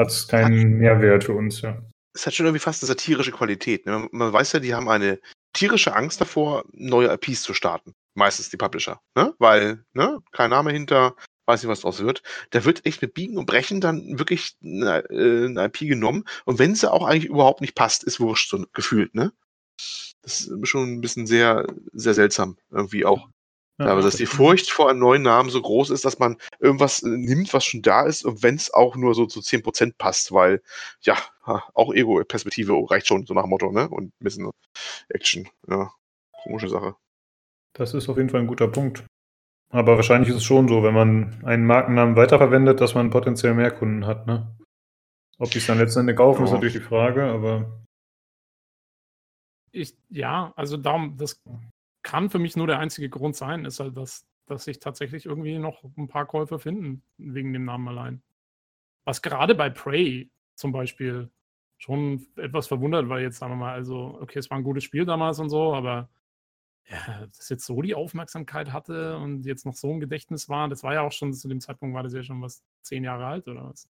hat 0.00 0.08
es 0.08 0.28
keinen 0.28 0.78
Mehrwert 0.78 1.24
für 1.24 1.34
uns, 1.34 1.60
ja. 1.62 1.80
Es 2.12 2.26
hat 2.26 2.34
schon 2.34 2.46
irgendwie 2.46 2.60
fast 2.60 2.82
eine 2.82 2.88
satirische 2.88 3.30
Qualität. 3.30 3.86
Ne? 3.86 4.08
Man 4.10 4.32
weiß 4.32 4.52
ja, 4.52 4.60
die 4.60 4.74
haben 4.74 4.88
eine 4.88 5.20
tierische 5.52 5.94
Angst 5.94 6.20
davor, 6.20 6.64
neue 6.72 7.12
IPs 7.12 7.42
zu 7.42 7.54
starten. 7.54 7.94
Meistens 8.14 8.50
die 8.50 8.56
Publisher. 8.56 9.00
Ne? 9.14 9.32
Weil, 9.38 9.84
ne, 9.92 10.18
kein 10.32 10.50
Name 10.50 10.72
hinter, 10.72 11.14
weiß 11.46 11.62
nicht, 11.62 11.70
was 11.70 11.80
draus 11.80 12.00
wird. 12.00 12.22
Da 12.50 12.64
wird 12.64 12.84
echt 12.84 13.00
mit 13.00 13.14
Biegen 13.14 13.38
und 13.38 13.46
Brechen 13.46 13.80
dann 13.80 14.18
wirklich 14.18 14.56
eine, 14.62 15.04
äh, 15.10 15.46
eine 15.46 15.64
IP 15.66 15.80
genommen. 15.80 16.24
Und 16.44 16.58
wenn 16.58 16.74
sie 16.74 16.90
auch 16.90 17.06
eigentlich 17.06 17.30
überhaupt 17.30 17.60
nicht 17.60 17.76
passt, 17.76 18.02
ist 18.02 18.18
wurscht, 18.18 18.50
so 18.50 18.64
gefühlt, 18.72 19.14
ne? 19.14 19.32
Das 20.22 20.42
ist 20.42 20.68
schon 20.68 20.94
ein 20.94 21.00
bisschen 21.00 21.26
sehr, 21.26 21.66
sehr 21.92 22.14
seltsam, 22.14 22.58
irgendwie 22.70 23.04
auch. 23.04 23.28
Ja, 23.80 23.86
aber 23.86 24.02
dass 24.02 24.16
die 24.16 24.26
Furcht 24.26 24.70
vor 24.70 24.90
einem 24.90 24.98
neuen 24.98 25.22
Namen 25.22 25.48
so 25.48 25.62
groß 25.62 25.88
ist, 25.88 26.04
dass 26.04 26.18
man 26.18 26.36
irgendwas 26.58 27.02
äh, 27.02 27.08
nimmt, 27.08 27.54
was 27.54 27.64
schon 27.64 27.80
da 27.80 28.04
ist, 28.04 28.26
und 28.26 28.42
wenn 28.42 28.56
es 28.56 28.74
auch 28.74 28.94
nur 28.94 29.14
so 29.14 29.24
zu 29.24 29.40
10% 29.40 29.94
passt, 29.96 30.32
weil, 30.32 30.60
ja, 31.00 31.16
auch 31.72 31.94
Ego-Perspektive 31.94 32.74
reicht 32.90 33.06
schon, 33.06 33.24
so 33.24 33.32
nach 33.32 33.44
dem 33.44 33.50
Motto, 33.50 33.72
ne? 33.72 33.88
Und 33.88 34.08
ein 34.08 34.12
bisschen 34.24 34.50
Action. 35.08 35.48
Ja, 35.66 35.92
komische 36.42 36.68
Sache. 36.68 36.94
Das 37.72 37.94
ist 37.94 38.10
auf 38.10 38.18
jeden 38.18 38.28
Fall 38.28 38.40
ein 38.40 38.48
guter 38.48 38.68
Punkt. 38.68 39.06
Aber 39.70 39.96
wahrscheinlich 39.96 40.28
ist 40.28 40.36
es 40.36 40.44
schon 40.44 40.68
so, 40.68 40.82
wenn 40.82 40.94
man 40.94 41.42
einen 41.42 41.64
Markennamen 41.64 42.16
weiterverwendet, 42.16 42.82
dass 42.82 42.94
man 42.94 43.08
potenziell 43.08 43.54
mehr 43.54 43.70
Kunden 43.70 44.04
hat, 44.04 44.26
ne? 44.26 44.54
Ob 45.38 45.50
die 45.52 45.58
es 45.58 45.66
dann 45.66 45.78
letztendlich 45.78 46.18
kaufen, 46.18 46.40
ja. 46.40 46.44
ist 46.44 46.52
natürlich 46.52 46.74
die 46.74 46.80
Frage, 46.80 47.24
aber. 47.24 47.80
Ich, 49.72 49.96
ja, 50.10 50.52
also 50.54 50.76
darum, 50.76 51.16
das 51.16 51.40
kann 52.02 52.30
für 52.30 52.38
mich 52.38 52.56
nur 52.56 52.66
der 52.66 52.78
einzige 52.78 53.08
Grund 53.08 53.36
sein, 53.36 53.64
ist 53.64 53.80
halt, 53.80 53.96
dass, 53.96 54.26
dass 54.46 54.64
sich 54.64 54.78
tatsächlich 54.78 55.26
irgendwie 55.26 55.58
noch 55.58 55.84
ein 55.96 56.08
paar 56.08 56.26
Käufer 56.26 56.58
finden, 56.58 57.02
wegen 57.18 57.52
dem 57.52 57.64
Namen 57.64 57.88
allein. 57.88 58.22
Was 59.04 59.22
gerade 59.22 59.54
bei 59.54 59.70
Prey 59.70 60.30
zum 60.54 60.72
Beispiel 60.72 61.30
schon 61.78 62.26
etwas 62.36 62.66
verwundert, 62.66 63.08
weil 63.08 63.22
jetzt 63.22 63.38
sagen 63.38 63.52
wir 63.52 63.56
mal, 63.56 63.72
also, 63.72 64.18
okay, 64.20 64.38
es 64.38 64.50
war 64.50 64.58
ein 64.58 64.64
gutes 64.64 64.84
Spiel 64.84 65.06
damals 65.06 65.38
und 65.38 65.48
so, 65.48 65.74
aber 65.74 66.10
ja, 66.86 67.26
das 67.26 67.48
jetzt 67.48 67.64
so 67.64 67.80
die 67.82 67.94
Aufmerksamkeit 67.94 68.72
hatte 68.72 69.16
und 69.16 69.46
jetzt 69.46 69.64
noch 69.64 69.74
so 69.74 69.92
ein 69.92 70.00
Gedächtnis 70.00 70.48
war, 70.48 70.68
das 70.68 70.82
war 70.82 70.94
ja 70.94 71.02
auch 71.02 71.12
schon 71.12 71.32
zu 71.32 71.48
dem 71.48 71.60
Zeitpunkt, 71.60 71.94
war 71.94 72.02
das 72.02 72.12
ja 72.12 72.22
schon 72.22 72.42
was 72.42 72.62
zehn 72.82 73.04
Jahre 73.04 73.26
alt 73.26 73.48
oder 73.48 73.70
was. 73.70 73.88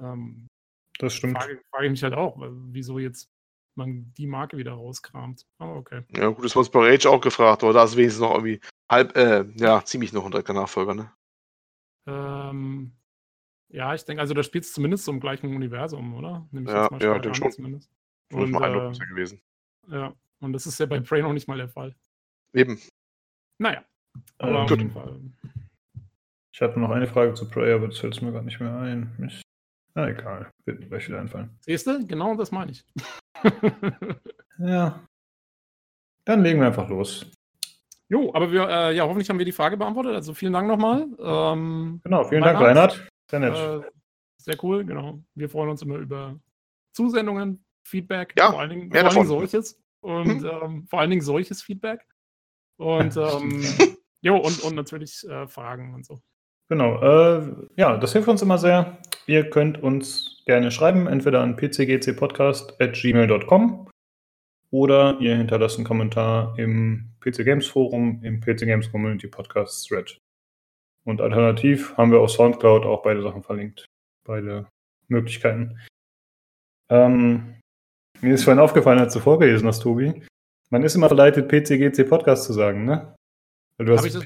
Ähm, 0.00 0.48
das 0.98 1.14
stimmt. 1.14 1.38
Frage, 1.38 1.60
frage 1.70 1.86
ich 1.86 1.90
mich 1.90 2.02
halt 2.02 2.14
auch, 2.14 2.36
wieso 2.40 2.98
jetzt 2.98 3.30
man 3.76 4.12
die 4.16 4.26
Marke 4.26 4.56
wieder 4.56 4.72
rauskramt. 4.72 5.46
Aber 5.58 5.76
okay. 5.76 6.02
Ja, 6.14 6.28
gut, 6.28 6.44
das 6.44 6.54
war 6.54 6.60
uns 6.60 6.70
bei 6.70 6.90
Rage 6.90 7.08
auch 7.08 7.20
gefragt, 7.20 7.62
oder? 7.62 7.72
Da 7.72 7.84
ist 7.84 7.96
wenigstens 7.96 8.22
noch 8.22 8.34
irgendwie 8.34 8.60
halb, 8.90 9.16
äh, 9.16 9.44
ja, 9.56 9.84
ziemlich 9.84 10.12
noch 10.12 10.24
ein 10.24 10.30
direkter 10.30 10.54
Nachfolger, 10.54 10.94
ne? 10.94 11.12
Ähm, 12.06 12.92
ja, 13.68 13.94
ich 13.94 14.04
denke, 14.04 14.20
also 14.20 14.34
da 14.34 14.42
spielt 14.42 14.64
es 14.64 14.72
zumindest 14.72 15.04
so 15.04 15.12
im 15.12 15.20
gleichen 15.20 15.54
Universum, 15.54 16.14
oder? 16.14 16.46
Nimm 16.50 16.66
ja, 16.66 16.88
ja, 16.98 17.18
den 17.18 17.34
schon. 17.34 17.50
Zumindest. 17.52 17.90
Und, 18.32 18.50
mal 18.50 18.92
äh, 18.92 19.06
gewesen. 19.06 19.40
Ja, 19.88 20.14
und 20.40 20.52
das 20.52 20.66
ist 20.66 20.78
ja 20.78 20.86
bei 20.86 21.00
Prey 21.00 21.22
noch 21.22 21.32
nicht 21.32 21.48
mal 21.48 21.56
der 21.56 21.68
Fall. 21.68 21.94
Eben. 22.54 22.78
Naja. 23.58 23.84
Aber 24.38 24.70
ähm, 24.70 24.90
Fall. 24.90 25.20
Ich 26.52 26.60
hatte 26.60 26.78
noch 26.78 26.90
eine 26.90 27.06
Frage 27.06 27.32
zu 27.34 27.48
Prey, 27.48 27.72
aber 27.72 27.88
das 27.88 27.98
fällt 27.98 28.20
mir 28.20 28.32
gar 28.32 28.42
nicht 28.42 28.60
mehr 28.60 28.76
ein. 28.76 29.10
Ich, 29.26 29.42
na 29.94 30.08
egal, 30.08 30.50
wird 30.64 30.80
mir 30.80 30.88
gleich 30.88 31.08
wieder 31.08 31.20
einfallen. 31.20 31.56
Siehst 31.60 31.86
du? 31.86 32.06
Genau 32.06 32.34
das 32.34 32.50
meine 32.52 32.72
ich. 32.72 32.84
ja. 34.58 35.06
Dann 36.24 36.42
legen 36.42 36.60
wir 36.60 36.68
einfach 36.68 36.88
los. 36.88 37.26
Jo, 38.08 38.30
aber 38.34 38.52
wir, 38.52 38.68
äh, 38.68 38.94
ja, 38.94 39.04
hoffentlich 39.04 39.30
haben 39.30 39.38
wir 39.38 39.46
die 39.46 39.52
Frage 39.52 39.76
beantwortet. 39.76 40.14
Also 40.14 40.34
vielen 40.34 40.52
Dank 40.52 40.68
nochmal. 40.68 41.06
Ähm, 41.18 42.00
genau, 42.04 42.24
vielen 42.24 42.42
Dank, 42.42 42.60
Reinhard. 42.60 43.08
Sehr 43.30 43.40
nett. 43.40 43.54
Äh, 43.54 43.80
sehr 44.36 44.56
cool, 44.62 44.84
genau. 44.84 45.20
Wir 45.34 45.48
freuen 45.48 45.70
uns 45.70 45.82
immer 45.82 45.96
über 45.96 46.38
Zusendungen, 46.92 47.64
Feedback, 47.84 48.34
ja, 48.36 48.50
vor 48.50 48.60
allen 48.60 48.70
Dingen, 48.70 48.90
vor 48.90 49.00
allen 49.00 49.14
Dingen 49.14 49.26
solches. 49.26 49.80
Und 50.00 50.42
hm. 50.42 50.50
ähm, 50.62 50.86
vor 50.88 51.00
allen 51.00 51.10
Dingen 51.10 51.22
solches 51.22 51.62
Feedback. 51.62 52.04
Und 52.76 53.16
ähm, 53.16 53.62
jo, 54.20 54.36
und, 54.36 54.62
und 54.62 54.74
natürlich 54.74 55.26
äh, 55.28 55.46
Fragen 55.46 55.94
und 55.94 56.04
so. 56.04 56.20
Genau, 56.68 57.00
äh, 57.00 57.54
ja, 57.76 57.96
das 57.96 58.12
hilft 58.12 58.28
uns 58.28 58.42
immer 58.42 58.58
sehr. 58.58 58.98
Ihr 59.26 59.48
könnt 59.50 59.82
uns 59.82 60.31
gerne 60.44 60.70
schreiben, 60.70 61.06
entweder 61.06 61.40
an 61.40 61.56
pcgcpodcast.gmail.com 61.56 63.88
oder 64.70 65.18
ihr 65.20 65.36
hinterlasst 65.36 65.76
einen 65.76 65.86
Kommentar 65.86 66.58
im 66.58 67.10
PC 67.20 67.44
Games 67.44 67.66
Forum, 67.66 68.20
im 68.22 68.40
PC 68.40 68.60
Games 68.60 68.90
Community 68.90 69.28
Podcast 69.28 69.86
Thread. 69.88 70.16
Und 71.04 71.20
alternativ 71.20 71.94
haben 71.96 72.12
wir 72.12 72.20
auf 72.20 72.30
Soundcloud 72.30 72.86
auch 72.86 73.02
beide 73.02 73.22
Sachen 73.22 73.42
verlinkt. 73.42 73.86
Beide 74.24 74.68
Möglichkeiten. 75.08 75.80
Ähm, 76.88 77.56
mir 78.20 78.34
ist 78.34 78.44
vorhin 78.44 78.62
aufgefallen, 78.62 79.00
als 79.00 79.14
du 79.14 79.20
vorgelesen 79.20 79.66
hast, 79.66 79.80
Tobi. 79.80 80.22
Man 80.70 80.84
ist 80.84 80.94
immer 80.94 81.08
verleitet, 81.08 81.48
PCGC 81.48 82.08
Podcast 82.08 82.44
zu 82.44 82.52
sagen, 82.52 82.84
ne? 82.84 83.16
Weil 83.76 83.86
du 83.86 83.94
hast, 83.94 84.06
ich 84.06 84.12
das? 84.12 84.24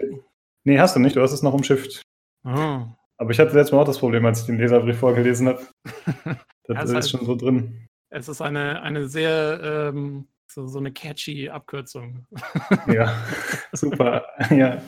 Nee, 0.64 0.79
hast 0.79 0.94
du 0.94 1.00
nicht, 1.00 1.16
du 1.16 1.22
hast 1.22 1.33
es 1.33 1.42
noch 1.42 1.55
umschifft. 1.55 2.02
Oh. 2.44 2.85
Aber 3.18 3.31
ich 3.31 3.38
hatte 3.38 3.55
letztes 3.55 3.72
Mal 3.72 3.81
auch 3.81 3.87
das 3.87 3.98
Problem, 3.98 4.24
als 4.26 4.40
ich 4.40 4.46
den 4.46 4.59
Leserbrief 4.59 4.98
vorgelesen 4.98 5.48
habe. 5.48 5.66
das 6.64 6.76
ja, 6.76 6.83
ist, 6.83 6.92
ist 6.92 7.11
schon 7.11 7.24
so 7.24 7.35
drin. 7.35 7.87
Es 8.11 8.29
ist 8.29 8.40
eine, 8.40 8.83
eine 8.83 9.09
sehr, 9.09 9.61
ähm, 9.62 10.29
so, 10.50 10.66
so 10.66 10.79
eine 10.79 10.92
catchy 10.92 11.48
Abkürzung. 11.48 12.26
ja, 12.87 13.14
super. 13.72 14.26
ja. 14.50 14.81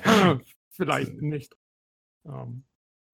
Vielleicht 0.71 1.21
nicht. 1.21 1.57
Um. 2.25 2.35
Ähm. 2.35 2.64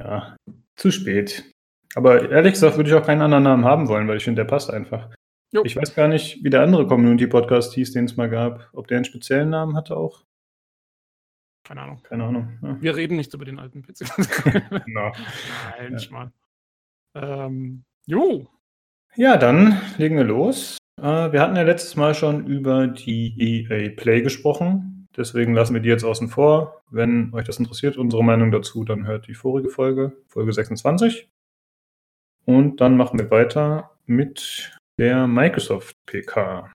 Ja, 0.03 0.37
zu 0.77 0.90
spät. 0.90 1.50
Aber 1.94 2.29
ehrlich 2.29 2.55
gesagt 2.55 2.77
würde 2.77 2.90
ich 2.90 2.96
auch 2.96 3.07
keinen 3.07 3.22
anderen 3.22 3.44
Namen 3.44 3.64
haben 3.64 3.88
wollen, 3.88 4.09
weil 4.09 4.16
ich 4.16 4.24
finde, 4.24 4.42
der 4.42 4.50
passt 4.50 4.70
einfach. 4.70 5.14
Jo. 5.53 5.62
Ich 5.64 5.77
weiß 5.77 5.94
gar 5.94 6.09
nicht, 6.09 6.42
wie 6.42 6.50
der 6.50 6.62
andere 6.62 6.88
Community-Podcast 6.88 7.74
hieß, 7.74 7.92
den 7.92 8.07
es 8.07 8.16
mal 8.16 8.29
gab. 8.29 8.68
Ob 8.72 8.88
der 8.88 8.96
einen 8.96 9.05
speziellen 9.05 9.50
Namen 9.50 9.77
hatte 9.77 9.96
auch? 9.96 10.24
Keine 11.64 11.81
Ahnung. 11.81 12.03
Keine 12.03 12.24
Ahnung. 12.24 12.59
Ja. 12.62 12.77
Wir 12.81 12.96
reden 12.96 13.16
nicht 13.16 13.33
über 13.35 13.44
den 13.44 13.59
alten 13.59 13.83
PC. 13.83 14.07
no. 14.87 15.12
Nein, 15.79 15.96
ja. 15.98 16.31
Ähm, 17.14 17.85
jo. 18.07 18.46
Ja, 19.16 19.37
dann 19.37 19.81
legen 19.96 20.16
wir 20.16 20.24
los. 20.24 20.77
Äh, 21.00 21.33
wir 21.33 21.40
hatten 21.40 21.57
ja 21.57 21.62
letztes 21.62 21.96
Mal 21.96 22.14
schon 22.14 22.46
über 22.46 22.87
die 22.87 23.35
EA 23.38 23.90
Play 23.96 24.22
gesprochen. 24.22 25.09
Deswegen 25.16 25.55
lassen 25.55 25.74
wir 25.74 25.81
die 25.81 25.88
jetzt 25.88 26.05
außen 26.05 26.29
vor. 26.29 26.83
Wenn 26.90 27.33
euch 27.33 27.46
das 27.46 27.59
interessiert, 27.59 27.96
unsere 27.96 28.24
Meinung 28.24 28.50
dazu, 28.50 28.85
dann 28.85 29.07
hört 29.07 29.29
die 29.29 29.35
vorige 29.35 29.70
Folge, 29.70 30.16
Folge 30.27 30.53
26. 30.53 31.31
Und 32.44 32.81
dann 32.81 32.96
machen 32.96 33.18
wir 33.18 33.31
weiter 33.31 33.92
mit 34.07 34.77
der 34.98 35.27
Microsoft 35.27 35.96
PK. 36.07 36.70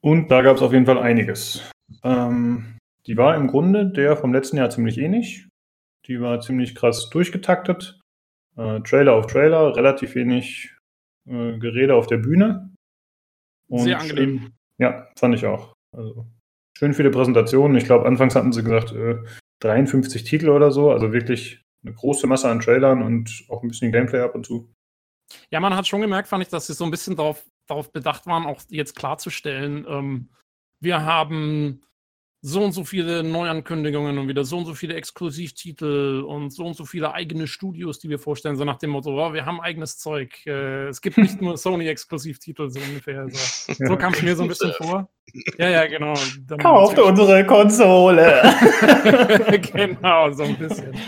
Und 0.00 0.30
da 0.30 0.42
gab 0.42 0.56
es 0.56 0.62
auf 0.62 0.72
jeden 0.72 0.86
Fall 0.86 0.98
einiges. 0.98 1.62
Ähm, 2.02 2.78
die 3.06 3.16
war 3.16 3.36
im 3.36 3.48
Grunde 3.48 3.86
der 3.86 4.16
vom 4.16 4.32
letzten 4.32 4.56
Jahr 4.56 4.70
ziemlich 4.70 4.98
ähnlich. 4.98 5.48
Die 6.06 6.20
war 6.20 6.40
ziemlich 6.40 6.74
krass 6.74 7.10
durchgetaktet. 7.10 8.00
Äh, 8.56 8.80
Trailer 8.80 9.14
auf 9.14 9.26
Trailer, 9.26 9.76
relativ 9.76 10.14
wenig 10.14 10.76
äh, 11.26 11.58
Gerede 11.58 11.94
auf 11.94 12.06
der 12.06 12.18
Bühne. 12.18 12.70
Und 13.68 13.84
Sehr 13.84 14.00
angenehm. 14.00 14.52
Ja, 14.78 15.08
fand 15.18 15.34
ich 15.34 15.46
auch. 15.46 15.74
Also 15.96 16.26
schön 16.76 16.94
viele 16.94 17.10
Präsentationen. 17.10 17.76
Ich 17.76 17.84
glaube, 17.84 18.06
anfangs 18.06 18.34
hatten 18.34 18.52
sie 18.52 18.62
gesagt, 18.62 18.92
äh, 18.92 19.18
53 19.60 20.24
Titel 20.24 20.50
oder 20.50 20.70
so. 20.70 20.90
Also 20.90 21.12
wirklich 21.12 21.62
eine 21.84 21.94
große 21.94 22.26
Masse 22.26 22.48
an 22.48 22.60
Trailern 22.60 23.02
und 23.02 23.44
auch 23.48 23.62
ein 23.62 23.68
bisschen 23.68 23.92
Gameplay 23.92 24.20
ab 24.20 24.34
und 24.34 24.46
zu. 24.46 24.72
Ja, 25.50 25.60
man 25.60 25.74
hat 25.74 25.86
schon 25.86 26.00
gemerkt, 26.00 26.28
fand 26.28 26.42
ich, 26.42 26.50
dass 26.50 26.66
sie 26.66 26.74
so 26.74 26.84
ein 26.84 26.90
bisschen 26.90 27.16
darauf, 27.16 27.44
darauf 27.66 27.92
bedacht 27.92 28.26
waren, 28.26 28.44
auch 28.44 28.60
jetzt 28.68 28.94
klarzustellen, 28.94 29.86
ähm, 29.88 30.28
wir 30.82 31.04
haben 31.04 31.80
so 32.44 32.64
und 32.64 32.72
so 32.72 32.82
viele 32.82 33.22
Neuankündigungen 33.22 34.18
und 34.18 34.26
wieder 34.26 34.44
so 34.44 34.58
und 34.58 34.64
so 34.64 34.74
viele 34.74 34.94
Exklusivtitel 34.94 36.24
und 36.26 36.50
so 36.50 36.66
und 36.66 36.74
so 36.74 36.84
viele 36.84 37.14
eigene 37.14 37.46
Studios, 37.46 38.00
die 38.00 38.08
wir 38.08 38.18
vorstellen, 38.18 38.56
so 38.56 38.64
nach 38.64 38.78
dem 38.78 38.90
Motto, 38.90 39.10
oh, 39.10 39.32
wir 39.32 39.46
haben 39.46 39.60
eigenes 39.60 39.98
Zeug. 39.98 40.44
Äh, 40.44 40.88
es 40.88 41.00
gibt 41.00 41.18
nicht 41.18 41.40
nur 41.40 41.56
Sony-Exklusivtitel, 41.56 42.68
so 42.68 42.80
ungefähr. 42.80 43.28
So, 43.28 43.86
so 43.86 43.96
kam 43.96 44.12
es 44.12 44.22
mir 44.22 44.34
so 44.34 44.42
ein 44.42 44.48
bisschen 44.48 44.72
vor. 44.72 45.08
Ja, 45.56 45.70
ja, 45.70 45.86
genau. 45.86 46.14
Dann 46.48 46.58
Kauft 46.58 46.98
unsere 46.98 47.46
Konsole! 47.46 48.42
genau, 49.72 50.32
so 50.32 50.42
ein 50.42 50.58
bisschen. 50.58 50.98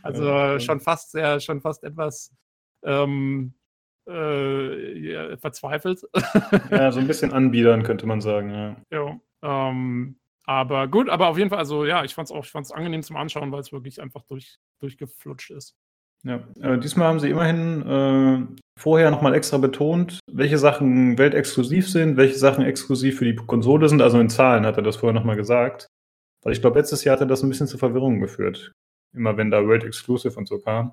Also 0.00 0.60
schon 0.60 0.78
fast 0.78 1.10
sehr, 1.10 1.40
schon 1.40 1.60
fast 1.60 1.82
etwas 1.82 2.32
ähm, 2.84 3.54
äh, 4.06 5.36
verzweifelt. 5.36 6.02
ja, 6.70 6.92
so 6.92 7.00
ein 7.00 7.06
bisschen 7.08 7.32
anbiedern, 7.32 7.82
könnte 7.82 8.06
man 8.06 8.20
sagen, 8.20 8.50
ja. 8.50 8.76
Ja. 8.90 9.20
Ähm, 9.42 10.16
aber 10.44 10.88
gut, 10.88 11.08
aber 11.08 11.28
auf 11.28 11.38
jeden 11.38 11.50
Fall, 11.50 11.58
also 11.58 11.84
ja, 11.84 12.04
ich 12.04 12.14
fand 12.14 12.28
es 12.28 12.32
auch, 12.32 12.44
ich 12.44 12.50
fand 12.50 12.66
es 12.66 12.72
angenehm 12.72 13.02
zum 13.02 13.16
Anschauen, 13.16 13.50
weil 13.52 13.60
es 13.60 13.72
wirklich 13.72 14.00
einfach 14.02 14.22
durch, 14.22 14.58
durchgeflutscht 14.80 15.50
ist. 15.50 15.74
Ja, 16.24 16.42
äh, 16.60 16.78
diesmal 16.78 17.08
haben 17.08 17.20
sie 17.20 17.30
immerhin 17.30 17.82
äh, 17.82 18.60
vorher 18.78 19.10
nochmal 19.10 19.34
extra 19.34 19.58
betont, 19.58 20.20
welche 20.30 20.56
Sachen 20.56 21.18
weltexklusiv 21.18 21.88
sind, 21.88 22.16
welche 22.16 22.38
Sachen 22.38 22.64
exklusiv 22.64 23.18
für 23.18 23.26
die 23.26 23.36
Konsole 23.36 23.88
sind. 23.88 24.00
Also 24.00 24.18
in 24.18 24.30
Zahlen 24.30 24.64
hat 24.64 24.76
er 24.76 24.82
das 24.82 24.96
vorher 24.96 25.18
nochmal 25.18 25.36
gesagt. 25.36 25.86
Weil 26.42 26.52
ich 26.52 26.60
glaube, 26.60 26.78
letztes 26.78 27.04
Jahr 27.04 27.14
hat 27.14 27.20
er 27.20 27.26
das 27.26 27.42
ein 27.42 27.48
bisschen 27.48 27.66
zu 27.66 27.78
Verwirrung 27.78 28.20
geführt. 28.20 28.72
Immer 29.14 29.36
wenn 29.36 29.50
da 29.50 29.66
World 29.66 29.84
Exclusive 29.84 30.36
und 30.38 30.48
so 30.48 30.58
kam. 30.58 30.92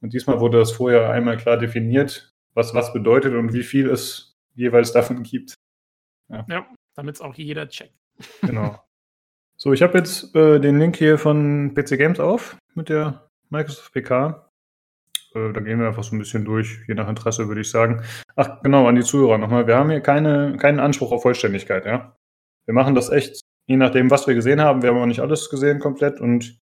Und 0.00 0.12
diesmal 0.12 0.40
wurde 0.40 0.58
das 0.58 0.72
vorher 0.72 1.10
einmal 1.10 1.36
klar 1.36 1.56
definiert, 1.56 2.32
was 2.56 2.74
was 2.74 2.92
bedeutet 2.92 3.34
und 3.34 3.52
wie 3.52 3.62
viel 3.62 3.88
es 3.88 4.36
jeweils 4.54 4.92
davon 4.92 5.22
gibt. 5.22 5.54
Ja, 6.28 6.44
ja 6.48 6.66
damit 6.94 7.16
es 7.16 7.20
auch 7.20 7.34
jeder 7.34 7.68
checkt. 7.68 7.94
Genau. 8.42 8.82
So, 9.58 9.72
ich 9.72 9.82
habe 9.82 9.96
jetzt 9.96 10.34
äh, 10.34 10.58
den 10.60 10.78
Link 10.78 10.96
hier 10.96 11.18
von 11.18 11.72
PC 11.74 11.96
Games 11.96 12.20
auf 12.20 12.58
mit 12.74 12.88
der 12.88 13.30
Microsoft 13.48 13.92
PK. 13.92 14.50
Äh, 15.34 15.52
da 15.52 15.60
gehen 15.60 15.78
wir 15.80 15.86
einfach 15.86 16.04
so 16.04 16.14
ein 16.14 16.18
bisschen 16.18 16.44
durch, 16.44 16.80
je 16.86 16.94
nach 16.94 17.08
Interesse 17.08 17.48
würde 17.48 17.62
ich 17.62 17.70
sagen. 17.70 18.02
Ach, 18.34 18.60
genau, 18.62 18.86
an 18.86 18.96
die 18.96 19.02
Zuhörer 19.02 19.38
nochmal. 19.38 19.66
Wir 19.66 19.76
haben 19.76 19.90
hier 19.90 20.00
keine, 20.00 20.56
keinen 20.58 20.80
Anspruch 20.80 21.12
auf 21.12 21.22
Vollständigkeit, 21.22 21.86
ja. 21.86 22.16
Wir 22.66 22.74
machen 22.74 22.94
das 22.94 23.10
echt, 23.10 23.40
je 23.66 23.76
nachdem, 23.76 24.10
was 24.10 24.26
wir 24.26 24.34
gesehen 24.34 24.60
haben. 24.60 24.82
Wir 24.82 24.90
haben 24.90 24.98
auch 24.98 25.06
nicht 25.06 25.20
alles 25.20 25.48
gesehen 25.48 25.78
komplett 25.78 26.20
und 26.20 26.58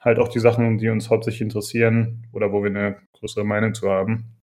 halt 0.00 0.18
auch 0.18 0.28
die 0.28 0.40
Sachen, 0.40 0.78
die 0.78 0.88
uns 0.88 1.10
hauptsächlich 1.10 1.42
interessieren 1.42 2.26
oder 2.32 2.52
wo 2.52 2.62
wir 2.62 2.70
eine 2.70 3.00
größere 3.12 3.44
Meinung 3.44 3.74
zu 3.74 3.90
haben. 3.90 4.37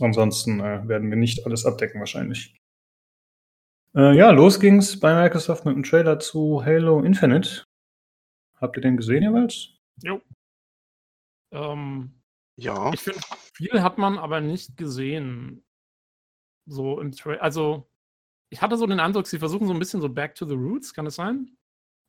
Ansonsten 0.00 0.60
äh, 0.60 0.86
werden 0.88 1.10
wir 1.10 1.16
nicht 1.16 1.46
alles 1.46 1.64
abdecken 1.64 2.00
wahrscheinlich. 2.00 2.54
Äh, 3.94 4.16
ja, 4.16 4.30
los 4.30 4.60
ging's 4.60 5.00
bei 5.00 5.14
Microsoft 5.14 5.64
mit 5.64 5.74
dem 5.74 5.82
Trailer 5.82 6.18
zu 6.18 6.64
Halo 6.64 7.00
Infinite. 7.00 7.64
Habt 8.60 8.76
ihr 8.76 8.82
den 8.82 8.96
gesehen 8.96 9.22
jeweils? 9.22 9.70
Jo. 10.02 10.20
Ähm, 11.52 12.22
ja. 12.56 12.92
Ich 12.92 13.00
finde, 13.00 13.20
viel 13.54 13.82
hat 13.82 13.98
man 13.98 14.18
aber 14.18 14.40
nicht 14.40 14.76
gesehen. 14.76 15.64
So 16.66 17.00
im 17.00 17.12
Trailer. 17.12 17.42
Also, 17.42 17.88
ich 18.50 18.60
hatte 18.60 18.76
so 18.76 18.86
den 18.86 19.00
Eindruck, 19.00 19.26
sie 19.26 19.38
versuchen 19.38 19.66
so 19.66 19.72
ein 19.72 19.78
bisschen 19.78 20.00
so 20.00 20.08
Back 20.08 20.34
to 20.34 20.46
the 20.46 20.54
Roots, 20.54 20.92
kann 20.92 21.06
es 21.06 21.16
sein? 21.16 21.56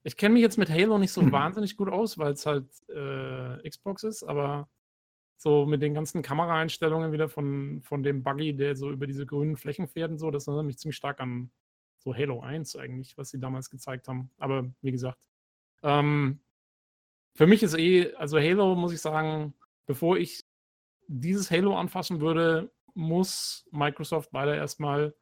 Ich 0.03 0.17
kenne 0.17 0.33
mich 0.33 0.41
jetzt 0.41 0.57
mit 0.57 0.69
Halo 0.69 0.97
nicht 0.97 1.11
so 1.11 1.21
hm. 1.21 1.31
wahnsinnig 1.31 1.77
gut 1.77 1.89
aus, 1.89 2.17
weil 2.17 2.33
es 2.33 2.45
halt 2.45 2.67
äh, 2.89 3.69
Xbox 3.69 4.03
ist, 4.03 4.23
aber 4.23 4.69
so 5.37 5.65
mit 5.65 5.81
den 5.81 5.93
ganzen 5.93 6.21
Kameraeinstellungen 6.21 7.11
wieder 7.11 7.29
von, 7.29 7.81
von 7.83 8.03
dem 8.03 8.23
Buggy, 8.23 8.55
der 8.55 8.75
so 8.75 8.91
über 8.91 9.07
diese 9.07 9.25
grünen 9.25 9.55
Flächen 9.55 9.87
fährt 9.87 10.11
und 10.11 10.17
so, 10.17 10.31
das 10.31 10.47
erinnert 10.47 10.65
mich 10.65 10.79
ziemlich 10.79 10.97
stark 10.97 11.19
an 11.19 11.51
so 11.99 12.15
Halo 12.15 12.41
1 12.41 12.75
eigentlich, 12.75 13.17
was 13.17 13.29
sie 13.29 13.39
damals 13.39 13.69
gezeigt 13.69 14.07
haben. 14.07 14.31
Aber 14.37 14.69
wie 14.81 14.91
gesagt, 14.91 15.27
ähm, 15.83 16.39
für 17.35 17.45
mich 17.47 17.61
ist 17.61 17.77
eh, 17.77 18.13
also 18.15 18.39
Halo 18.39 18.75
muss 18.75 18.93
ich 18.93 19.01
sagen, 19.01 19.53
bevor 19.85 20.17
ich 20.17 20.43
dieses 21.07 21.51
Halo 21.51 21.77
anfassen 21.77 22.19
würde, 22.19 22.71
muss 22.95 23.67
Microsoft 23.71 24.33
leider 24.33 24.55
erstmal 24.55 25.15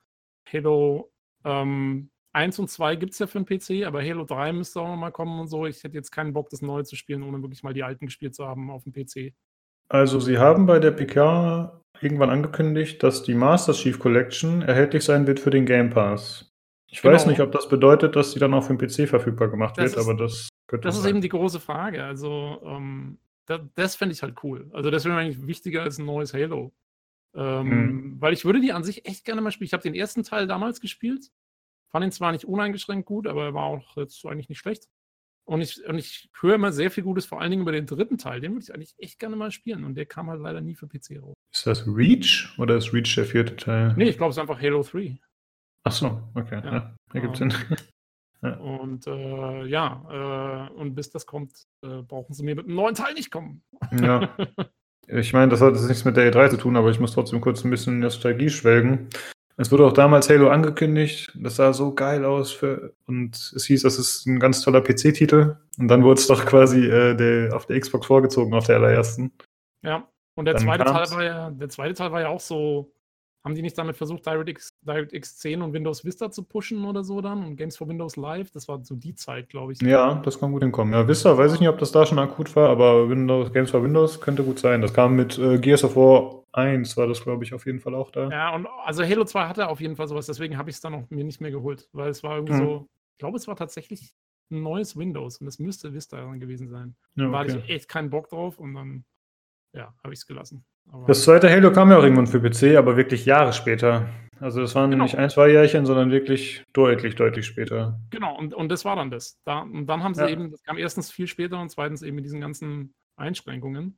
Halo 0.51 1.11
ähm, 1.43 2.09
1 2.31 2.59
und 2.59 2.69
2 2.69 2.95
gibt 2.97 3.13
es 3.13 3.19
ja 3.19 3.27
für 3.27 3.41
den 3.41 3.45
PC, 3.45 3.85
aber 3.85 4.01
Halo 4.01 4.25
3 4.25 4.53
müsste 4.53 4.81
auch 4.81 4.87
nochmal 4.87 5.11
kommen 5.11 5.39
und 5.39 5.47
so. 5.47 5.65
Ich 5.65 5.83
hätte 5.83 5.95
jetzt 5.95 6.11
keinen 6.11 6.33
Bock, 6.33 6.49
das 6.49 6.61
neue 6.61 6.83
zu 6.83 6.95
spielen, 6.95 7.23
ohne 7.23 7.41
wirklich 7.41 7.63
mal 7.63 7.73
die 7.73 7.83
alten 7.83 8.05
gespielt 8.05 8.35
zu 8.35 8.45
haben 8.45 8.69
auf 8.69 8.83
dem 8.83 8.93
PC. 8.93 9.33
Also, 9.87 10.19
sie 10.19 10.37
haben 10.37 10.65
bei 10.65 10.79
der 10.79 10.91
PK 10.91 11.81
irgendwann 12.01 12.29
angekündigt, 12.29 13.01
dass 13.03 13.23
die 13.23 13.35
Master 13.35 13.73
Chief 13.73 13.99
Collection 13.99 14.61
erhältlich 14.61 15.03
sein 15.03 15.27
wird 15.27 15.39
für 15.39 15.49
den 15.49 15.65
Game 15.65 15.89
Pass. 15.89 16.51
Ich 16.87 17.01
genau. 17.01 17.13
weiß 17.13 17.25
nicht, 17.27 17.39
ob 17.39 17.51
das 17.51 17.67
bedeutet, 17.67 18.15
dass 18.15 18.31
sie 18.31 18.39
dann 18.39 18.53
auch 18.53 18.63
für 18.63 18.75
den 18.75 18.87
PC 18.87 19.07
verfügbar 19.09 19.49
gemacht 19.49 19.77
das 19.77 19.91
wird, 19.91 19.97
ist, 19.97 20.07
aber 20.07 20.17
das 20.17 20.49
könnte 20.67 20.87
Das 20.87 20.95
sein. 20.95 21.03
ist 21.03 21.09
eben 21.09 21.21
die 21.21 21.29
große 21.29 21.59
Frage. 21.59 22.03
Also, 22.03 22.61
ähm, 22.65 23.17
das, 23.45 23.61
das 23.75 23.95
fände 23.95 24.13
ich 24.13 24.21
halt 24.21 24.35
cool. 24.43 24.69
Also, 24.73 24.91
das 24.91 25.05
wäre 25.05 25.17
eigentlich 25.17 25.45
wichtiger 25.45 25.83
als 25.83 25.97
ein 25.97 26.05
neues 26.05 26.33
Halo. 26.33 26.73
Ähm, 27.35 27.69
hm. 27.69 28.21
Weil 28.21 28.33
ich 28.33 28.45
würde 28.45 28.61
die 28.61 28.71
an 28.71 28.83
sich 28.83 29.05
echt 29.05 29.25
gerne 29.25 29.41
mal 29.41 29.51
spielen. 29.51 29.67
Ich 29.67 29.73
habe 29.73 29.83
den 29.83 29.95
ersten 29.95 30.23
Teil 30.23 30.47
damals 30.47 30.79
gespielt. 30.79 31.31
Fand 31.89 32.05
ihn 32.05 32.11
zwar 32.11 32.31
nicht 32.31 32.45
uneingeschränkt 32.45 33.05
gut, 33.05 33.27
aber 33.27 33.45
er 33.45 33.53
war 33.53 33.65
auch 33.65 33.97
jetzt 33.97 34.25
eigentlich 34.25 34.49
nicht 34.49 34.59
schlecht. 34.59 34.87
Und 35.47 35.61
ich, 35.61 35.85
und 35.85 35.97
ich 35.97 36.29
höre 36.39 36.55
immer 36.55 36.71
sehr 36.71 36.89
viel 36.89 37.03
Gutes, 37.03 37.25
vor 37.25 37.39
allen 37.39 37.51
Dingen 37.51 37.61
über 37.61 37.71
den 37.71 37.85
dritten 37.85 38.17
Teil. 38.17 38.41
Den 38.41 38.53
würde 38.53 38.63
ich 38.63 38.73
eigentlich 38.73 38.95
echt 38.97 39.19
gerne 39.19 39.35
mal 39.35 39.51
spielen. 39.51 39.83
Und 39.83 39.95
der 39.95 40.07
kam 40.07 40.29
halt 40.29 40.41
leider 40.41 40.61
nie 40.61 40.75
für 40.75 40.87
PC 40.87 41.21
raus. 41.21 41.35
Ist 41.53 41.67
das 41.67 41.85
Reach 41.87 42.49
oder 42.57 42.77
ist 42.77 42.93
Reach 42.93 43.13
der 43.15 43.25
vierte 43.25 43.55
Teil? 43.55 43.93
Nee, 43.95 44.09
ich 44.09 44.17
glaube, 44.17 44.31
es 44.31 44.37
ist 44.37 44.41
einfach 44.41 44.59
Halo 44.59 44.81
3. 44.81 45.17
Ach 45.83 45.91
so, 45.91 46.21
okay. 46.33 46.61
Ja, 46.63 46.73
ja 46.73 46.95
ergibt 47.13 47.37
Sinn. 47.37 47.53
ja. 48.41 48.55
Und 48.57 49.05
äh, 49.05 49.65
ja, 49.65 50.69
äh, 50.71 50.73
und 50.73 50.95
bis 50.95 51.11
das 51.11 51.27
kommt, 51.27 51.53
äh, 51.83 52.01
brauchen 52.01 52.33
sie 52.33 52.43
mir 52.43 52.55
mit 52.55 52.65
einem 52.65 52.75
neuen 52.75 52.95
Teil 52.95 53.13
nicht 53.13 53.31
kommen. 53.31 53.63
ja. 53.91 54.35
Ich 55.07 55.33
meine, 55.33 55.51
das 55.51 55.61
hat 55.61 55.75
jetzt 55.75 55.87
nichts 55.87 56.03
mit 56.03 56.17
der 56.17 56.33
E3 56.33 56.49
zu 56.49 56.57
tun, 56.57 56.75
aber 56.75 56.89
ich 56.89 56.99
muss 56.99 57.13
trotzdem 57.13 57.39
kurz 57.39 57.63
ein 57.63 57.69
bisschen 57.69 57.99
Nostalgie 57.99 58.49
schwelgen. 58.49 59.07
Es 59.57 59.71
wurde 59.71 59.85
auch 59.85 59.93
damals 59.93 60.29
Halo 60.29 60.49
angekündigt. 60.49 61.31
Das 61.35 61.55
sah 61.55 61.71
so 61.71 61.93
geil 61.93 62.25
aus. 62.25 62.51
Für, 62.51 62.93
und 63.07 63.35
es 63.55 63.65
hieß, 63.65 63.83
das 63.83 63.97
ist 63.97 64.25
ein 64.25 64.39
ganz 64.39 64.61
toller 64.61 64.81
PC-Titel. 64.81 65.57
Und 65.77 65.87
dann 65.87 66.03
wurde 66.03 66.19
es 66.19 66.27
doch 66.27 66.45
quasi 66.45 66.87
äh, 66.87 67.15
der, 67.15 67.55
auf 67.55 67.65
der 67.65 67.79
Xbox 67.79 68.07
vorgezogen, 68.07 68.53
auf 68.53 68.67
der 68.67 68.77
allerersten. 68.77 69.31
Ja, 69.81 70.07
und 70.35 70.45
der 70.45 70.57
zweite, 70.57 70.83
Teil 70.83 71.09
war 71.11 71.23
ja, 71.23 71.49
der 71.51 71.69
zweite 71.69 71.93
Teil 71.93 72.11
war 72.11 72.21
ja 72.21 72.27
auch 72.27 72.39
so. 72.39 72.91
Haben 73.45 73.55
die 73.55 73.61
nicht 73.61 73.77
damit 73.77 73.95
versucht, 73.95 74.25
DirectX, 74.25 74.73
DirectX 74.81 75.37
10 75.37 75.61
und 75.61 75.71
Windows 75.71 76.03
Vista 76.03 76.31
zu 76.31 76.43
pushen 76.43 76.83
oder 76.83 77.03
so 77.03 77.21
dann? 77.21 77.45
Und 77.45 77.55
Games 77.55 77.77
for 77.77 77.87
Windows 77.87 78.15
Live? 78.15 78.49
Das 78.51 78.67
war 78.67 78.83
so 78.83 78.95
die 78.95 79.13
Zeit, 79.13 79.49
glaube 79.49 79.73
ich. 79.73 79.81
Ja, 79.81 80.15
das 80.15 80.39
kann 80.39 80.51
gut 80.51 80.63
hinkommen. 80.63 80.93
Ja, 80.93 81.07
Vista 81.07 81.37
weiß 81.37 81.53
ich 81.53 81.59
nicht, 81.59 81.69
ob 81.69 81.77
das 81.77 81.91
da 81.91 82.05
schon 82.05 82.17
akut 82.19 82.55
war, 82.55 82.69
aber 82.69 83.07
Windows, 83.07 83.53
Games 83.53 83.69
for 83.69 83.83
Windows 83.83 84.19
könnte 84.19 84.43
gut 84.43 84.59
sein. 84.59 84.81
Das 84.81 84.93
kam 84.93 85.15
mit 85.15 85.37
äh, 85.37 85.59
Gears 85.59 85.83
of 85.83 85.95
War 85.95 86.43
1 86.55 86.95
war 86.97 87.07
das, 87.07 87.21
glaube 87.21 87.43
ich, 87.43 87.53
auf 87.53 87.65
jeden 87.65 87.79
Fall 87.79 87.93
auch 87.95 88.11
da. 88.11 88.29
Ja, 88.29 88.55
und 88.55 88.67
also 88.83 89.03
Halo 89.03 89.25
2 89.25 89.47
hatte 89.47 89.67
auf 89.67 89.81
jeden 89.81 89.95
Fall 89.95 90.07
sowas, 90.07 90.25
deswegen 90.25 90.57
habe 90.57 90.69
ich 90.69 90.77
es 90.77 90.81
dann 90.81 90.93
auch 90.93 91.09
mir 91.09 91.23
nicht 91.23 91.41
mehr 91.41 91.51
geholt, 91.51 91.89
weil 91.91 92.09
es 92.09 92.23
war 92.23 92.35
irgendwie 92.35 92.53
mhm. 92.53 92.57
so, 92.57 92.89
ich 93.11 93.17
glaube, 93.17 93.37
es 93.37 93.47
war 93.47 93.55
tatsächlich 93.55 94.13
ein 94.51 94.63
neues 94.63 94.95
Windows 94.95 95.39
und 95.39 95.47
es 95.47 95.59
müsste 95.59 95.93
Vista 95.93 96.33
gewesen 96.35 96.69
sein. 96.69 96.95
Ja, 97.15 97.25
okay. 97.25 97.31
Da 97.31 97.39
hatte 97.39 97.63
ich 97.65 97.69
echt 97.69 97.89
keinen 97.89 98.09
Bock 98.09 98.29
drauf 98.29 98.57
und 98.57 98.73
dann, 98.73 99.05
ja, 99.75 99.93
habe 100.03 100.13
ich 100.13 100.19
es 100.19 100.25
gelassen. 100.25 100.65
Aber 100.91 101.05
das 101.07 101.23
zweite 101.23 101.49
Halo 101.49 101.71
kam 101.71 101.91
ja 101.91 101.97
auch 101.97 102.03
irgendwann 102.03 102.27
für 102.27 102.39
PC, 102.39 102.77
aber 102.77 102.97
wirklich 102.97 103.25
Jahre 103.25 103.53
später. 103.53 104.07
Also 104.39 104.61
das 104.61 104.75
waren 104.75 104.91
genau. 104.91 105.03
nicht 105.03 105.17
ein, 105.17 105.29
zwei 105.29 105.49
Jährchen, 105.49 105.85
sondern 105.85 106.11
wirklich 106.11 106.63
deutlich, 106.73 107.15
deutlich 107.15 107.45
später. 107.45 107.99
Genau, 108.09 108.37
und, 108.37 108.53
und 108.53 108.69
das 108.69 108.83
war 108.83 108.95
dann 108.95 109.09
das. 109.09 109.39
Da, 109.45 109.59
und 109.59 109.87
dann 109.87 110.03
haben 110.03 110.13
sie 110.13 110.21
ja. 110.21 110.29
eben, 110.29 110.51
das 110.51 110.61
kam 110.63 110.77
erstens 110.77 111.11
viel 111.11 111.27
später 111.27 111.59
und 111.59 111.69
zweitens 111.69 112.01
eben 112.01 112.15
mit 112.15 112.25
diesen 112.25 112.41
ganzen 112.41 112.93
Einschränkungen. 113.15 113.97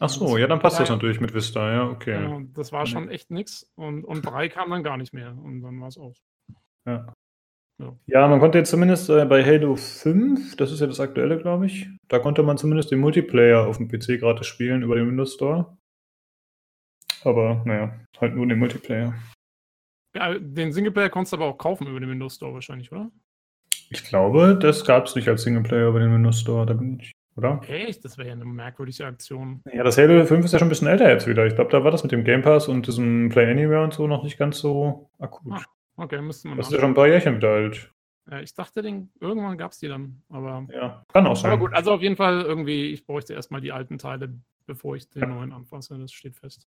Ach 0.00 0.08
so, 0.08 0.36
ja, 0.36 0.46
dann 0.46 0.58
passt 0.58 0.80
das 0.80 0.90
natürlich 0.90 1.20
mit 1.20 1.34
Vista, 1.34 1.72
ja, 1.72 1.88
okay. 1.88 2.18
Genau, 2.18 2.40
das 2.52 2.72
war 2.72 2.84
schon 2.86 3.08
echt 3.08 3.30
nix. 3.30 3.70
Und, 3.76 4.04
und 4.04 4.22
drei 4.22 4.48
kam 4.48 4.70
dann 4.70 4.82
gar 4.82 4.96
nicht 4.96 5.12
mehr. 5.12 5.36
Und 5.36 5.62
dann 5.62 5.80
war 5.80 5.88
es 5.88 5.98
aus. 5.98 6.20
Ja. 6.86 7.13
Ja. 8.06 8.26
Man 8.28 8.40
konnte 8.40 8.58
jetzt 8.58 8.70
zumindest 8.70 9.10
äh, 9.10 9.24
bei 9.24 9.44
Halo 9.44 9.76
5, 9.76 10.56
das 10.56 10.72
ist 10.72 10.80
ja 10.80 10.86
das 10.86 11.00
aktuelle, 11.00 11.38
glaube 11.38 11.66
ich, 11.66 11.88
da 12.08 12.18
konnte 12.18 12.42
man 12.42 12.58
zumindest 12.58 12.90
den 12.90 13.00
Multiplayer 13.00 13.66
auf 13.66 13.78
dem 13.78 13.88
PC 13.88 14.20
gratis 14.20 14.46
spielen 14.46 14.82
über 14.82 14.96
den 14.96 15.08
Windows 15.08 15.34
Store. 15.34 15.76
Aber 17.24 17.62
naja, 17.64 17.94
halt 18.20 18.34
nur 18.34 18.46
den 18.46 18.58
Multiplayer. 18.58 19.14
Ja, 20.14 20.38
den 20.38 20.72
Singleplayer 20.72 21.10
konntest 21.10 21.32
du 21.32 21.36
aber 21.36 21.46
auch 21.46 21.58
kaufen 21.58 21.86
über 21.86 21.98
den 21.98 22.10
Windows 22.10 22.36
Store 22.36 22.54
wahrscheinlich, 22.54 22.92
oder? 22.92 23.10
Ich 23.90 24.04
glaube, 24.04 24.58
das 24.60 24.84
gab 24.84 25.06
es 25.06 25.14
nicht 25.14 25.28
als 25.28 25.42
Singleplayer 25.42 25.88
über 25.88 26.00
den 26.00 26.12
Windows 26.12 26.40
Store, 26.40 26.66
da 26.66 26.74
bin 26.74 27.00
ich, 27.00 27.12
oder? 27.36 27.60
Echt? 27.68 28.04
Das 28.04 28.16
wäre 28.16 28.28
ja 28.28 28.34
eine 28.34 28.44
merkwürdige 28.44 29.06
Aktion. 29.06 29.60
Ja, 29.72 29.82
das 29.82 29.98
Halo 29.98 30.24
5 30.24 30.44
ist 30.44 30.52
ja 30.52 30.58
schon 30.58 30.66
ein 30.66 30.70
bisschen 30.70 30.88
älter 30.88 31.10
jetzt 31.10 31.26
wieder. 31.26 31.46
Ich 31.46 31.54
glaube, 31.54 31.70
da 31.70 31.82
war 31.82 31.90
das 31.90 32.02
mit 32.02 32.12
dem 32.12 32.24
Game 32.24 32.42
Pass 32.42 32.68
und 32.68 32.86
diesem 32.86 33.28
Play 33.28 33.50
Anywhere 33.50 33.82
und 33.82 33.92
so 33.92 34.06
noch 34.06 34.22
nicht 34.22 34.38
ganz 34.38 34.58
so 34.58 35.10
akut. 35.18 35.52
Ah, 35.52 35.64
okay, 35.96 36.20
müsste 36.20 36.48
man. 36.48 36.58
Das 36.58 36.68
ist 36.68 36.72
ja 36.72 36.80
schon 36.80 36.90
ein 36.90 36.94
paar 36.94 37.08
Jährchen 37.08 37.36
wieder 37.36 37.50
alt. 37.50 37.90
Ja, 38.30 38.40
ich 38.40 38.54
dachte, 38.54 38.80
den, 38.80 39.10
irgendwann 39.20 39.58
gab 39.58 39.72
es 39.72 39.78
die 39.78 39.88
dann, 39.88 40.22
aber. 40.28 40.66
Ja, 40.72 41.04
kann 41.12 41.26
auch 41.26 41.36
sein. 41.36 41.50
Aber 41.50 41.60
gut, 41.60 41.74
also 41.74 41.92
auf 41.92 42.00
jeden 42.00 42.16
Fall 42.16 42.42
irgendwie, 42.42 42.92
ich 42.92 43.04
bräuchte 43.06 43.34
erstmal 43.34 43.60
die 43.60 43.72
alten 43.72 43.98
Teile, 43.98 44.34
bevor 44.66 44.96
ich 44.96 45.10
den 45.10 45.22
ja. 45.22 45.28
neuen 45.28 45.52
anfasse. 45.52 45.98
Das 45.98 46.12
steht 46.12 46.36
fest. 46.36 46.66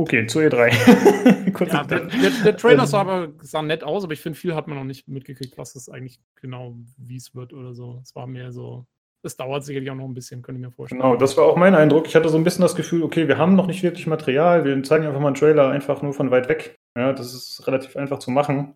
Okay, 0.00 0.26
zu 0.26 0.38
E3. 0.38 1.66
ja, 1.66 1.84
der, 1.84 2.00
der, 2.04 2.30
der, 2.44 2.56
Trailer 2.56 2.86
sah 2.86 3.00
aber 3.00 3.32
sah 3.42 3.62
nett 3.62 3.82
aus, 3.82 4.04
aber 4.04 4.12
ich 4.12 4.20
finde, 4.20 4.38
viel 4.38 4.54
hat 4.54 4.68
man 4.68 4.78
noch 4.78 4.84
nicht 4.84 5.08
mitgekriegt, 5.08 5.58
was 5.58 5.72
das 5.72 5.88
eigentlich 5.88 6.20
genau, 6.36 6.76
wie 6.98 7.16
es 7.16 7.34
wird 7.34 7.52
oder 7.52 7.74
so. 7.74 7.98
Es 8.04 8.14
war 8.14 8.28
mehr 8.28 8.52
so, 8.52 8.86
es 9.24 9.36
dauert 9.36 9.64
sicherlich 9.64 9.90
auch 9.90 9.96
noch 9.96 10.04
ein 10.04 10.14
bisschen, 10.14 10.40
könnte 10.42 10.60
ich 10.60 10.66
mir 10.66 10.72
vorstellen. 10.72 11.00
Genau, 11.00 11.16
das 11.16 11.36
war 11.36 11.46
auch 11.46 11.56
mein 11.56 11.74
Eindruck. 11.74 12.06
Ich 12.06 12.14
hatte 12.14 12.28
so 12.28 12.36
ein 12.36 12.44
bisschen 12.44 12.62
das 12.62 12.76
Gefühl, 12.76 13.02
okay, 13.02 13.26
wir 13.26 13.38
haben 13.38 13.56
noch 13.56 13.66
nicht 13.66 13.82
wirklich 13.82 14.06
Material, 14.06 14.64
wir 14.64 14.80
zeigen 14.84 15.04
einfach 15.04 15.20
mal 15.20 15.28
einen 15.28 15.34
Trailer 15.34 15.68
einfach 15.70 16.00
nur 16.00 16.12
von 16.12 16.30
weit 16.30 16.48
weg. 16.48 16.77
Ja, 16.98 17.12
das 17.12 17.32
ist 17.32 17.64
relativ 17.68 17.96
einfach 17.96 18.18
zu 18.18 18.32
machen. 18.32 18.74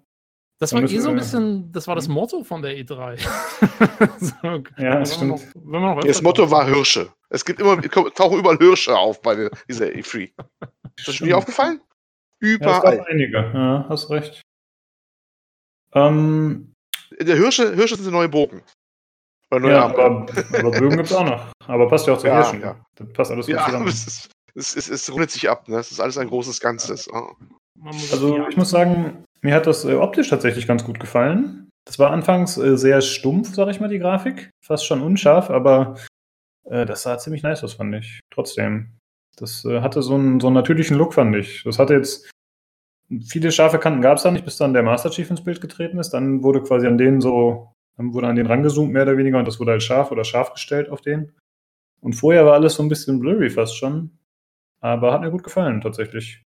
Das 0.61 0.73
war 0.73 0.81
eh 0.81 0.99
so 0.99 1.09
ein 1.09 1.17
bisschen, 1.17 1.73
das 1.73 1.89
war 1.89 1.97
das 1.97 2.07
hm? 2.07 2.15
Motto 2.15 2.45
von 2.45 2.63
der 2.63 2.77
E3. 2.77 3.19
so, 4.21 4.35
okay. 4.45 4.73
Ja, 4.79 5.01
das 5.01 5.17
stimmt. 5.17 5.53
Noch, 5.65 6.01
das 6.05 6.23
Motto 6.23 6.49
war 6.49 6.65
Hirsche. 6.65 7.13
Es 7.31 7.45
gibt 7.45 7.59
immer, 7.59 7.83
tauchen 7.83 8.39
überall 8.39 8.59
Hirsche 8.59 8.97
auf 8.97 9.21
bei 9.23 9.51
dieser 9.69 9.87
E3. 9.87 10.31
Ist 10.97 11.09
das 11.09 11.15
schon 11.17 11.27
dir 11.27 11.37
aufgefallen? 11.37 11.81
Überall. 12.39 12.99
Ja, 12.99 13.05
einige, 13.07 13.39
ja, 13.39 13.87
hast 13.89 14.09
recht. 14.11 14.41
Ähm, 15.95 16.73
der 17.21 17.35
Hirsche, 17.35 17.75
Hirsche 17.75 17.97
sind 17.97 18.13
neue 18.13 18.29
Bogen. 18.29 18.63
ja, 19.51 19.87
aber, 19.87 20.05
aber, 20.05 20.71
Bögen 20.71 20.91
gibt 20.91 21.11
es 21.11 21.13
auch 21.13 21.25
noch. 21.25 21.53
Aber 21.67 21.89
passt 21.89 22.07
ja 22.07 22.13
auch 22.13 22.19
zu 22.19 22.29
ja, 22.29 22.37
Hirschen. 22.37 22.61
Ja. 22.61 22.77
Das 22.95 23.13
passt 23.13 23.31
alles 23.33 23.49
ja, 23.49 23.65
zusammen. 23.65 23.89
Es, 23.89 24.29
es, 24.55 24.77
es, 24.77 24.89
es 24.89 25.13
rundet 25.13 25.33
sich 25.33 25.51
ab. 25.51 25.67
Ne? 25.67 25.79
Es 25.79 25.91
ist 25.91 25.99
alles 25.99 26.19
ein 26.19 26.29
großes 26.29 26.61
Ganzes. 26.61 27.09
Oh. 27.13 27.33
Also 28.11 28.47
ich 28.49 28.57
muss 28.57 28.71
sagen, 28.71 29.25
mir 29.41 29.55
hat 29.55 29.67
das 29.67 29.85
äh, 29.85 29.95
optisch 29.95 30.29
tatsächlich 30.29 30.67
ganz 30.67 30.85
gut 30.85 31.01
gefallen. 31.01 31.71
Das 31.85 31.99
war 31.99 32.11
anfangs 32.11 32.57
äh, 32.59 32.77
sehr 32.77 33.01
stumpf, 33.01 33.55
sag 33.55 33.69
ich 33.69 33.81
mal, 33.81 33.89
die 33.89 33.99
Grafik. 33.99 34.51
Fast 34.65 34.87
schon 34.87 35.03
unscharf, 35.03 35.51
aber 35.51 35.97
äh, 36.65 36.87
das 36.87 37.03
sah 37.03 37.19
ziemlich 37.19 37.43
nice 37.43 37.65
aus, 37.65 37.75
fand 37.75 37.95
ich. 37.97 38.21
Trotzdem. 38.31 38.93
Das 39.37 39.65
hatte 39.65 40.03
so 40.03 40.15
einen, 40.15 40.41
so 40.41 40.49
einen 40.49 40.55
natürlichen 40.55 40.97
Look, 40.97 41.15
fand 41.15 41.35
ich. 41.35 41.63
Das 41.65 41.79
hatte 41.79 41.95
jetzt 41.95 42.31
viele 43.21 43.53
scharfe 43.53 43.79
Kanten 43.79 44.01
gab 44.01 44.17
es 44.17 44.23
da 44.23 44.31
nicht, 44.31 44.45
bis 44.45 44.57
dann 44.57 44.73
der 44.73 44.83
Master 44.83 45.11
Chief 45.11 45.29
ins 45.31 45.45
Bild 45.45 45.61
getreten 45.61 45.99
ist. 45.99 46.11
Dann 46.11 46.43
wurde 46.43 46.63
quasi 46.63 46.87
an 46.87 46.99
denen 46.99 47.21
so, 47.21 47.73
dann 47.97 48.15
wurde 48.15 48.29
an 48.29 48.37
den 48.37 48.47
rangezoomt, 48.47 48.93
mehr 48.93 49.03
oder 49.03 49.17
weniger, 49.17 49.39
und 49.39 49.47
das 49.47 49.61
wurde 49.61 49.73
halt 49.73 49.83
scharf 49.83 50.11
oder 50.11 50.25
scharf 50.25 50.53
gestellt 50.53 50.89
auf 50.89 51.01
den. 51.01 51.33
Und 52.01 52.15
vorher 52.15 52.45
war 52.45 52.55
alles 52.55 52.75
so 52.75 52.83
ein 52.83 52.89
bisschen 52.89 53.21
blurry 53.21 53.51
fast 53.51 53.77
schon. 53.77 54.19
Aber 54.81 55.13
hat 55.13 55.21
mir 55.21 55.31
gut 55.31 55.45
gefallen, 55.45 55.81
tatsächlich. 55.81 56.43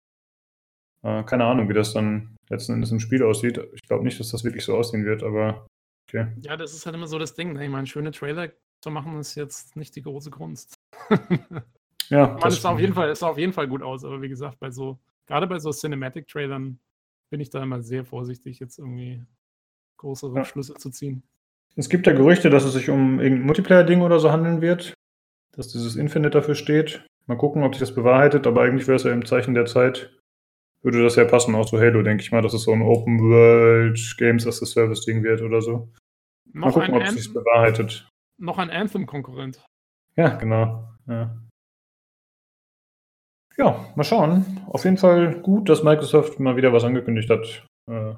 Äh, 1.04 1.24
keine 1.24 1.46
Ahnung, 1.46 1.70
wie 1.70 1.74
das 1.74 1.94
dann 1.94 2.38
letzten 2.50 2.74
Endes 2.74 2.92
im 2.92 3.00
Spiel 3.00 3.24
aussieht. 3.24 3.60
Ich 3.74 3.82
glaube 3.84 4.04
nicht, 4.04 4.20
dass 4.20 4.32
das 4.32 4.44
wirklich 4.44 4.66
so 4.66 4.76
aussehen 4.76 5.06
wird, 5.06 5.24
aber 5.24 5.68
okay. 6.08 6.28
Ja, 6.42 6.58
das 6.58 6.74
ist 6.74 6.86
halt 6.86 6.96
immer 6.96 7.08
so 7.08 7.20
das 7.20 7.36
Ding. 7.36 7.54
Ne? 7.54 7.66
Ich 7.66 7.72
meine, 7.72 7.88
schöne 7.88 8.12
Trailer 8.12 8.50
zu 8.82 8.90
machen 8.90 9.20
ist 9.20 9.36
jetzt 9.36 9.76
nicht 9.76 9.96
die 9.96 10.02
große 10.02 10.32
Kunst. 10.32 10.76
ja. 12.10 12.38
Man 12.40 12.50
ist 12.50 12.66
auf 12.66 12.80
jeden 12.80 12.94
Fall, 12.94 13.12
ist 13.12 13.24
auf 13.24 13.38
jeden 13.38 13.54
Fall 13.54 13.68
gut 13.68 13.82
aus, 13.82 14.04
aber 14.04 14.22
wie 14.22 14.30
gesagt, 14.30 14.60
bei 14.60 14.72
so, 14.72 15.00
gerade 15.26 15.48
bei 15.48 15.60
so 15.60 15.72
Cinematic-Trailern 15.72 16.80
bin 17.30 17.40
ich 17.40 17.50
da 17.50 17.64
immer 17.64 17.82
sehr 17.82 18.06
vorsichtig, 18.06 18.60
jetzt 18.60 18.80
irgendwie 18.80 19.24
große 19.98 20.32
Rückschlüsse 20.32 20.74
ja. 20.74 20.80
zu 20.80 20.90
ziehen. 20.90 21.24
Es 21.76 21.90
gibt 21.90 22.06
ja 22.06 22.14
Gerüchte, 22.14 22.50
dass 22.50 22.66
es 22.66 22.74
sich 22.74 22.90
um 22.90 23.20
irgendein 23.20 23.48
Multiplayer-Ding 23.48 24.02
oder 24.02 24.20
so 24.20 24.32
handeln 24.32 24.62
wird, 24.62 24.94
dass 25.54 25.70
dieses 25.70 25.96
Infinite 25.96 26.32
dafür 26.32 26.56
steht. 26.56 27.06
Mal 27.26 27.38
gucken, 27.38 27.64
ob 27.64 27.74
sich 27.74 27.80
das 27.80 27.96
bewahrheitet, 27.96 28.46
aber 28.46 28.62
eigentlich 28.62 28.88
wäre 28.88 28.98
es 28.98 29.04
ja 29.04 29.12
im 29.12 29.26
Zeichen 29.26 29.54
der 29.54 29.66
Zeit 29.66 30.12
würde 30.84 31.02
das 31.02 31.16
ja 31.16 31.26
passen, 31.26 31.56
auch 31.56 31.66
zu 31.66 31.80
Halo, 31.80 32.02
denke 32.04 32.24
ich 32.24 32.32
mal, 32.32 32.42
dass 32.42 32.54
es 32.54 32.64
so 32.64 32.74
ein 32.74 32.82
Open 32.82 33.20
World 33.20 34.16
Games 34.18 34.46
as 34.46 34.62
a 34.62 34.66
Service 34.66 35.06
Ding 35.06 35.24
wird 35.24 35.42
oder 35.42 35.62
so. 35.62 35.90
Noch 36.52 36.68
mal 36.68 36.72
gucken, 36.72 36.96
ob 36.96 37.04
es 37.04 37.14
sich 37.14 37.34
bewahrheitet. 37.34 38.08
Noch 38.38 38.58
ein 38.58 38.70
Anthem-Konkurrent. 38.70 39.64
Ja, 40.16 40.36
genau. 40.36 40.90
Ja. 41.08 41.36
ja. 43.58 43.94
mal 43.96 44.04
schauen. 44.04 44.62
Auf 44.68 44.84
jeden 44.84 44.98
Fall 44.98 45.40
gut, 45.42 45.70
dass 45.70 45.84
Microsoft 45.84 46.40
mal 46.40 46.56
wieder 46.56 46.74
was 46.74 46.84
angekündigt 46.84 47.30
hat. 47.30 47.66
Äh, 47.90 48.16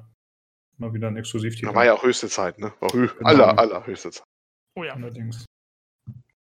mal 0.76 0.92
wieder 0.92 1.08
ein 1.08 1.16
Exklusivtitel. 1.16 1.74
War 1.74 1.86
ja 1.86 1.94
auch 1.94 2.02
höchste 2.02 2.28
Zeit, 2.28 2.58
ne? 2.58 2.72
War 2.80 2.92
hö 2.92 3.06
genau. 3.06 3.28
aller, 3.28 3.58
aller 3.58 3.86
höchste 3.86 4.10
Zeit. 4.10 4.24
Oh 4.74 4.84
ja. 4.84 4.94
Allerdings. 4.94 5.46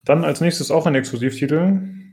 Dann 0.04 0.24
als 0.24 0.40
nächstes 0.40 0.70
auch 0.70 0.86
ein 0.86 0.94
Exklusivtitel. 0.94 2.07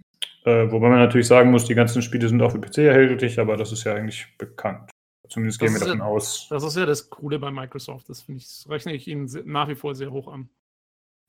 Äh, 0.46 0.72
wobei 0.72 0.90
man 0.90 1.00
natürlich 1.00 1.28
sagen 1.28 1.52
muss, 1.52 1.66
die 1.66 1.76
ganzen 1.76 2.02
Spiele 2.02 2.30
sind 2.30 2.42
auch 2.42 2.52
für 2.52 2.62
PC 2.62 2.80
erhältlich, 2.80 3.40
aber 3.40 3.58
das 3.58 3.72
ist 3.72 3.84
ja 3.84 3.96
eigentlich 3.96 4.28
bekannt. 4.38 4.92
Zumindest 5.28 5.60
gehen 5.60 5.74
wir 5.74 5.80
davon 5.80 5.98
ja, 5.98 6.06
aus. 6.06 6.48
Das 6.50 6.64
ist 6.64 6.78
ja 6.78 6.86
das 6.86 7.10
Coole 7.10 7.40
bei 7.40 7.50
Microsoft. 7.50 8.10
Das 8.10 8.24
ich, 8.30 8.70
rechne 8.70 8.94
ich 8.94 9.08
ihnen 9.08 9.28
nach 9.46 9.68
wie 9.68 9.76
vor 9.76 9.96
sehr 9.96 10.12
hoch 10.12 10.28
an. 10.28 10.50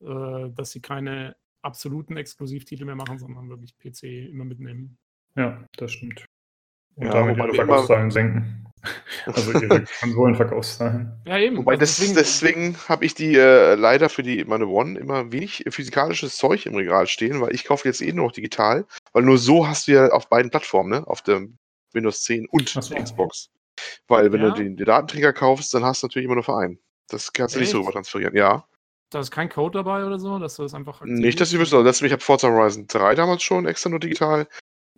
Äh, 0.02 0.50
dass 0.50 0.72
sie 0.72 0.80
keine 0.80 1.36
absoluten 1.62 2.16
Exklusivtitel 2.16 2.84
mehr 2.84 2.96
machen, 2.96 3.18
sondern 3.18 3.48
wirklich 3.48 3.76
PC 3.78 4.28
immer 4.30 4.44
mitnehmen. 4.44 4.98
Ja, 5.34 5.64
das 5.76 5.92
stimmt. 5.92 6.26
Und 6.96 7.06
ja, 7.06 7.12
damit 7.12 7.36
ihre 7.36 7.54
Verkaufszahlen 7.54 8.10
senken. 8.10 8.62
Also 9.26 9.50
ihre 9.52 9.84
Konsolenverkaufszahlen. 10.00 11.12
Ja, 11.26 11.38
eben. 11.38 11.56
Wobei 11.56 11.72
also 11.72 11.80
deswegen, 11.80 12.14
deswegen 12.14 12.76
habe 12.88 13.04
ich 13.04 13.14
die 13.14 13.34
äh, 13.34 13.74
leider 13.74 14.08
für 14.08 14.22
die 14.22 14.44
meine 14.44 14.68
One 14.68 14.96
immer 14.96 15.32
wenig 15.32 15.64
physikalisches 15.68 16.36
Zeug 16.36 16.66
im 16.66 16.76
Regal 16.76 17.08
stehen, 17.08 17.40
weil 17.40 17.52
ich 17.52 17.64
kaufe 17.64 17.88
jetzt 17.88 18.00
eh 18.00 18.12
nur 18.12 18.26
noch 18.26 18.32
digital, 18.32 18.86
weil 19.12 19.24
nur 19.24 19.38
so 19.38 19.66
hast 19.66 19.88
du 19.88 19.92
ja 19.92 20.08
auf 20.10 20.28
beiden 20.28 20.52
Plattformen, 20.52 20.90
ne? 20.90 21.06
Auf 21.08 21.22
dem 21.22 21.58
Windows 21.92 22.22
10 22.22 22.46
und 22.48 22.68
so. 22.68 22.94
der 22.94 23.02
Xbox. 23.02 23.50
Weil 24.06 24.32
wenn 24.32 24.42
ja. 24.42 24.50
du 24.50 24.54
den, 24.54 24.76
den, 24.76 24.86
Datenträger 24.86 25.32
kaufst, 25.32 25.74
dann 25.74 25.84
hast 25.84 26.02
du 26.02 26.06
natürlich 26.06 26.26
immer 26.26 26.36
nur 26.36 26.44
für 26.44 26.56
einen. 26.56 26.78
Das 27.08 27.32
kannst 27.32 27.54
du 27.54 27.58
Echt? 27.58 27.66
nicht 27.66 27.72
so 27.72 27.80
rüber 27.80 27.92
transferieren, 27.92 28.36
ja. 28.36 28.64
Da 29.10 29.20
ist 29.20 29.30
kein 29.30 29.48
Code 29.48 29.78
dabei 29.78 30.04
oder 30.04 30.18
so, 30.18 30.38
dass 30.38 30.56
du 30.56 30.62
das 30.62 30.74
einfach. 30.74 31.00
Nicht, 31.04 31.40
dass 31.40 31.52
ich 31.52 31.58
wüsste. 31.58 31.76
Also 31.76 32.04
ich 32.04 32.12
habe 32.12 32.22
Forza 32.22 32.48
Horizon 32.48 32.86
3 32.86 33.14
damals 33.14 33.42
schon 33.42 33.66
extra 33.66 33.90
nur 33.90 34.00
digital 34.00 34.46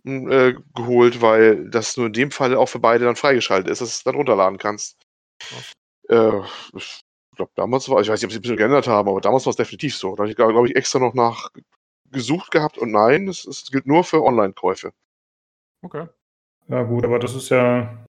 äh, 0.05 0.53
geholt, 0.75 1.21
weil 1.21 1.69
das 1.69 1.97
nur 1.97 2.07
in 2.07 2.13
dem 2.13 2.31
Fall 2.31 2.55
auch 2.55 2.67
für 2.67 2.79
beide 2.79 3.05
dann 3.05 3.15
freigeschaltet 3.15 3.69
ist, 3.69 3.81
dass 3.81 3.89
du 3.89 3.93
es 3.93 4.03
dann 4.03 4.15
runterladen 4.15 4.57
kannst. 4.57 4.97
Äh, 6.07 6.39
ich 6.75 7.01
glaube, 7.35 7.51
damals 7.55 7.89
war, 7.89 8.01
ich 8.01 8.09
weiß 8.09 8.19
nicht, 8.19 8.25
ob 8.25 8.31
sie 8.31 8.39
ein 8.39 8.41
bisschen 8.41 8.57
geändert 8.57 8.87
haben, 8.87 9.09
aber 9.09 9.21
damals 9.21 9.45
war 9.45 9.51
es 9.51 9.57
definitiv 9.57 9.95
so. 9.95 10.15
Da 10.15 10.23
habe 10.23 10.29
ich, 10.29 10.35
glaube 10.35 10.67
ich, 10.67 10.75
extra 10.75 10.99
noch 10.99 11.13
nach 11.13 11.49
gesucht 12.11 12.51
gehabt 12.51 12.77
und 12.77 12.91
nein, 12.91 13.27
es, 13.27 13.45
es 13.45 13.69
gilt 13.71 13.85
nur 13.85 14.03
für 14.03 14.23
Online-Käufe. 14.23 14.91
Okay. 15.81 16.07
Ja, 16.67 16.83
gut, 16.83 17.05
aber 17.05 17.19
das 17.19 17.35
ist 17.35 17.49
ja 17.49 18.05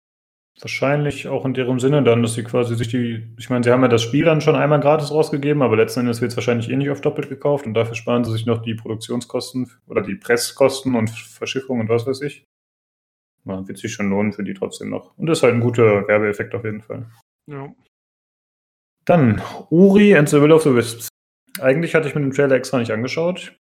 Wahrscheinlich 0.62 1.28
auch 1.30 1.46
in 1.46 1.54
deren 1.54 1.80
Sinne 1.80 2.04
dann, 2.04 2.22
dass 2.22 2.34
sie 2.34 2.44
quasi 2.44 2.76
sich 2.76 2.90
die, 2.90 3.34
ich 3.38 3.50
meine, 3.50 3.64
sie 3.64 3.72
haben 3.72 3.82
ja 3.82 3.88
das 3.88 4.02
Spiel 4.02 4.26
dann 4.26 4.42
schon 4.42 4.56
einmal 4.56 4.82
gratis 4.82 5.10
rausgegeben, 5.10 5.62
aber 5.62 5.78
letzten 5.78 6.02
Endes 6.02 6.20
wird 6.20 6.32
es 6.32 6.38
wahrscheinlich 6.38 6.70
eh 6.70 6.76
nicht 6.76 6.90
auf 6.90 7.00
doppelt 7.00 7.30
gekauft 7.30 7.66
und 7.66 7.74
dafür 7.74 7.96
sparen 7.96 8.26
sie 8.26 8.34
sich 8.34 8.46
noch 8.46 8.62
die 8.62 8.74
Produktionskosten 8.74 9.72
oder 9.88 10.02
die 10.02 10.16
Presskosten 10.16 10.96
und 10.96 11.12
Verschiffung 11.12 11.80
und 11.80 11.88
was 11.88 12.06
weiß 12.06 12.22
ich. 12.22 12.44
Man 13.46 13.68
wird 13.70 13.78
sich 13.78 13.94
schon 13.94 14.10
lohnen 14.10 14.34
für 14.34 14.44
die 14.44 14.54
trotzdem 14.54 14.90
noch. 14.90 15.18
Und 15.18 15.28
das 15.28 15.40
ist 15.40 15.44
halt 15.44 15.54
ein 15.54 15.62
guter 15.62 16.06
Werbeeffekt 16.08 16.54
auf 16.54 16.66
jeden 16.66 16.82
Fall. 16.82 17.10
Ja. 17.48 17.74
Dann 19.06 19.42
Uri 19.70 20.16
and 20.16 20.28
the 20.28 20.42
Will 20.42 20.52
of 20.52 20.64
the 20.64 20.76
Wisps. 20.76 21.08
Eigentlich 21.62 21.96
hatte 21.96 22.10
ich 22.10 22.16
mir 22.16 22.22
den 22.22 22.32
Trailer 22.32 22.56
extra 22.56 22.80
nicht 22.80 22.92
angeschaut, 22.92 23.58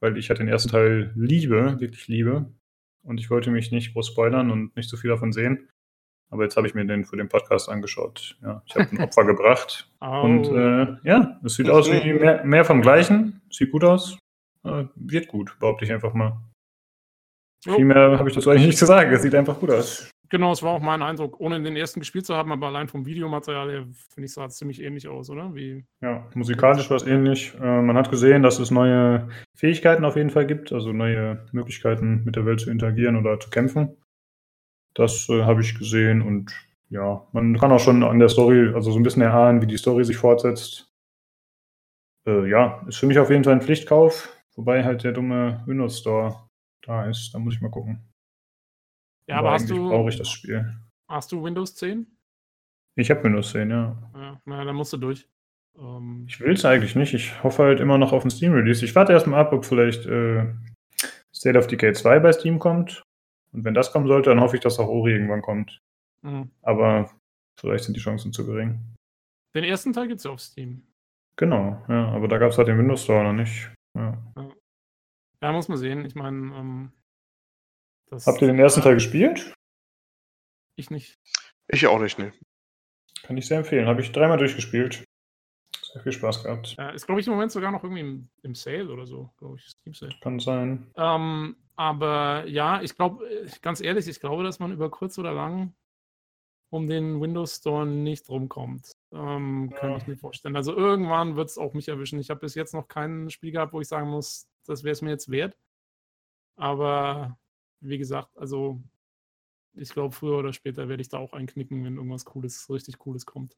weil 0.00 0.16
ich 0.18 0.28
halt 0.28 0.40
den 0.40 0.48
ersten 0.48 0.70
Teil 0.70 1.12
liebe, 1.14 1.78
wirklich 1.78 2.08
liebe. 2.08 2.52
Und 3.04 3.20
ich 3.20 3.30
wollte 3.30 3.52
mich 3.52 3.70
nicht 3.70 3.92
groß 3.92 4.08
spoilern 4.08 4.50
und 4.50 4.76
nicht 4.76 4.90
so 4.90 4.96
viel 4.96 5.10
davon 5.10 5.32
sehen. 5.32 5.68
Aber 6.30 6.42
jetzt 6.42 6.56
habe 6.56 6.66
ich 6.66 6.74
mir 6.74 6.84
den 6.84 7.04
für 7.04 7.16
den 7.16 7.28
Podcast 7.28 7.68
angeschaut. 7.68 8.36
Ja, 8.42 8.62
ich 8.66 8.74
habe 8.74 8.88
ein 8.90 9.00
Opfer 9.00 9.24
gebracht. 9.26 9.88
Oh. 10.00 10.22
Und 10.22 10.46
äh, 10.48 10.96
ja, 11.04 11.38
es 11.44 11.54
sieht 11.54 11.70
aus 11.70 11.90
wie 11.90 12.12
mehr, 12.12 12.44
mehr, 12.44 12.64
vom 12.64 12.82
Gleichen. 12.82 13.40
Sieht 13.50 13.70
gut 13.70 13.84
aus. 13.84 14.18
Äh, 14.64 14.84
wird 14.96 15.28
gut, 15.28 15.56
behaupte 15.60 15.84
ich 15.84 15.92
einfach 15.92 16.14
mal. 16.14 16.40
Oh. 17.68 17.74
Viel 17.74 17.84
mehr 17.84 18.18
habe 18.18 18.28
ich 18.28 18.34
dazu 18.34 18.50
eigentlich 18.50 18.66
nicht 18.66 18.78
zu 18.78 18.86
sagen. 18.86 19.12
Es 19.12 19.22
sieht 19.22 19.34
einfach 19.34 19.58
gut 19.58 19.70
aus. 19.70 20.10
Genau, 20.28 20.52
es 20.52 20.62
war 20.62 20.72
auch 20.72 20.80
mein 20.80 21.02
Eindruck, 21.02 21.38
ohne 21.38 21.62
den 21.62 21.76
ersten 21.76 22.00
gespielt 22.00 22.26
zu 22.26 22.34
haben, 22.34 22.50
aber 22.50 22.66
allein 22.66 22.88
vom 22.88 23.06
Videomaterial 23.06 23.70
her 23.70 23.86
finde 24.12 24.26
ich, 24.26 24.32
sah 24.32 24.46
es 24.46 24.56
ziemlich 24.56 24.82
ähnlich 24.82 25.06
aus, 25.06 25.30
oder? 25.30 25.54
Wie 25.54 25.84
ja, 26.02 26.26
musikalisch 26.34 26.90
war 26.90 26.96
es 26.96 27.06
ähnlich. 27.06 27.54
Äh, 27.60 27.82
man 27.82 27.96
hat 27.96 28.10
gesehen, 28.10 28.42
dass 28.42 28.58
es 28.58 28.72
neue 28.72 29.28
Fähigkeiten 29.54 30.04
auf 30.04 30.16
jeden 30.16 30.30
Fall 30.30 30.46
gibt, 30.46 30.72
also 30.72 30.92
neue 30.92 31.46
Möglichkeiten 31.52 32.22
mit 32.24 32.34
der 32.34 32.44
Welt 32.44 32.60
zu 32.60 32.70
interagieren 32.70 33.16
oder 33.16 33.38
zu 33.38 33.50
kämpfen. 33.50 33.96
Das 34.96 35.28
äh, 35.28 35.42
habe 35.44 35.60
ich 35.60 35.78
gesehen 35.78 36.22
und 36.22 36.52
ja, 36.88 37.26
man 37.32 37.58
kann 37.58 37.70
auch 37.70 37.80
schon 37.80 38.02
an 38.02 38.18
der 38.18 38.30
Story, 38.30 38.72
also 38.74 38.90
so 38.90 38.98
ein 38.98 39.02
bisschen 39.02 39.22
erahnen, 39.22 39.60
wie 39.60 39.66
die 39.66 39.76
Story 39.76 40.04
sich 40.04 40.16
fortsetzt. 40.16 40.90
Äh, 42.26 42.48
ja, 42.48 42.82
ist 42.88 42.96
für 42.96 43.06
mich 43.06 43.18
auf 43.18 43.28
jeden 43.28 43.44
Fall 43.44 43.52
ein 43.52 43.60
Pflichtkauf, 43.60 44.34
wobei 44.54 44.84
halt 44.84 45.04
der 45.04 45.12
dumme 45.12 45.62
Windows 45.66 45.98
Store 45.98 46.48
da 46.82 47.04
ist. 47.04 47.34
Da 47.34 47.38
muss 47.38 47.54
ich 47.54 47.60
mal 47.60 47.70
gucken. 47.70 48.02
Ja, 49.28 49.38
aber, 49.38 49.48
aber 49.48 49.54
hast 49.56 49.68
du. 49.68 49.88
brauche 49.88 50.08
ich 50.08 50.16
das 50.16 50.30
Spiel. 50.30 50.72
Hast 51.08 51.30
du 51.30 51.44
Windows 51.44 51.74
10? 51.74 52.06
Ich 52.96 53.10
habe 53.10 53.22
Windows 53.24 53.52
10, 53.52 53.68
ja. 53.68 54.10
Ja, 54.14 54.40
na, 54.46 54.64
dann 54.64 54.76
musst 54.76 54.94
du 54.94 54.96
durch. 54.96 55.28
Ähm, 55.78 56.24
ich 56.26 56.40
will 56.40 56.54
es 56.54 56.64
eigentlich 56.64 56.96
nicht. 56.96 57.12
Ich 57.12 57.42
hoffe 57.42 57.64
halt 57.64 57.80
immer 57.80 57.98
noch 57.98 58.12
auf 58.12 58.24
ein 58.24 58.30
Steam-Release. 58.30 58.82
Ich 58.82 58.94
warte 58.94 59.12
erstmal 59.12 59.40
ab, 59.40 59.52
ob 59.52 59.66
vielleicht 59.66 60.06
äh, 60.06 60.46
State 61.34 61.58
of 61.58 61.66
Decay 61.66 61.92
2 61.92 62.20
bei 62.20 62.32
Steam 62.32 62.58
kommt. 62.58 63.05
Und 63.56 63.64
wenn 63.64 63.74
das 63.74 63.90
kommen 63.90 64.06
sollte, 64.06 64.30
dann 64.30 64.40
hoffe 64.40 64.56
ich, 64.56 64.62
dass 64.62 64.78
auch 64.78 64.88
Ori 64.88 65.12
irgendwann 65.12 65.40
kommt. 65.40 65.80
Mhm. 66.20 66.50
Aber 66.60 67.10
vielleicht 67.58 67.84
sind 67.84 67.96
die 67.96 68.00
Chancen 68.00 68.32
zu 68.32 68.44
gering. 68.44 68.78
Den 69.54 69.64
ersten 69.64 69.94
Teil 69.94 70.08
gibt 70.08 70.18
es 70.18 70.24
ja 70.24 70.30
auf 70.30 70.40
Steam. 70.40 70.86
Genau, 71.36 71.82
ja, 71.88 72.08
aber 72.08 72.28
da 72.28 72.36
gab 72.36 72.50
es 72.50 72.58
halt 72.58 72.68
den 72.68 72.78
Windows 72.78 73.04
Store 73.04 73.24
noch 73.24 73.32
nicht. 73.32 73.70
Ja, 73.96 74.22
ja. 74.36 74.50
ja 75.42 75.52
muss 75.52 75.68
man 75.68 75.78
sehen. 75.78 76.04
Ich 76.04 76.14
meine, 76.14 76.36
ähm, 76.54 76.92
Habt 78.12 78.40
ihr 78.40 78.48
den 78.48 78.58
ersten 78.58 78.82
Teil 78.82 78.94
gespielt? 78.94 79.52
Ich 80.76 80.90
nicht. 80.90 81.18
Ich 81.68 81.86
auch 81.86 81.98
nicht, 81.98 82.18
ne. 82.18 82.32
Kann 83.22 83.36
ich 83.36 83.46
sehr 83.46 83.58
empfehlen. 83.58 83.88
Habe 83.88 84.02
ich 84.02 84.12
dreimal 84.12 84.38
durchgespielt. 84.38 85.04
Sehr 85.96 86.02
viel 86.02 86.12
Spaß 86.12 86.42
gehabt. 86.42 86.76
Ja, 86.76 86.90
ist, 86.90 87.06
glaube 87.06 87.22
ich, 87.22 87.26
im 87.26 87.32
Moment 87.32 87.50
sogar 87.50 87.72
noch 87.72 87.82
irgendwie 87.82 88.02
im, 88.02 88.28
im 88.42 88.54
Sale 88.54 88.92
oder 88.92 89.06
so, 89.06 89.30
glaube 89.38 89.56
ich. 89.56 89.64
Steam 89.64 89.94
Sale. 89.94 90.12
Kann 90.20 90.38
sein. 90.38 90.90
Ähm, 90.94 91.56
aber 91.74 92.46
ja, 92.46 92.82
ich 92.82 92.94
glaube, 92.94 93.26
äh, 93.26 93.48
ganz 93.62 93.80
ehrlich, 93.80 94.06
ich 94.06 94.20
glaube, 94.20 94.44
dass 94.44 94.58
man 94.58 94.72
über 94.72 94.90
kurz 94.90 95.18
oder 95.18 95.32
lang 95.32 95.74
um 96.68 96.86
den 96.86 97.18
Windows 97.18 97.56
Store 97.56 97.86
nicht 97.86 98.28
rumkommt. 98.28 98.92
Ähm, 99.10 99.70
ja. 99.72 99.78
Könnte 99.78 99.98
ich 99.98 100.06
mir 100.06 100.16
vorstellen. 100.18 100.56
Also 100.56 100.76
irgendwann 100.76 101.36
wird 101.36 101.48
es 101.48 101.56
auch 101.56 101.72
mich 101.72 101.88
erwischen. 101.88 102.18
Ich 102.18 102.28
habe 102.28 102.40
bis 102.40 102.54
jetzt 102.54 102.74
noch 102.74 102.88
kein 102.88 103.30
Spiel 103.30 103.52
gehabt, 103.52 103.72
wo 103.72 103.80
ich 103.80 103.88
sagen 103.88 104.10
muss, 104.10 104.48
das 104.66 104.84
wäre 104.84 104.92
es 104.92 105.00
mir 105.00 105.10
jetzt 105.10 105.30
wert. 105.30 105.56
Aber 106.56 107.38
wie 107.80 107.96
gesagt, 107.96 108.36
also 108.36 108.82
ich 109.72 109.90
glaube, 109.90 110.14
früher 110.14 110.38
oder 110.38 110.52
später 110.52 110.88
werde 110.88 111.00
ich 111.00 111.08
da 111.08 111.18
auch 111.18 111.32
einknicken, 111.32 111.84
wenn 111.84 111.96
irgendwas 111.96 112.26
Cooles, 112.26 112.68
richtig 112.68 112.98
Cooles 112.98 113.24
kommt. 113.24 113.56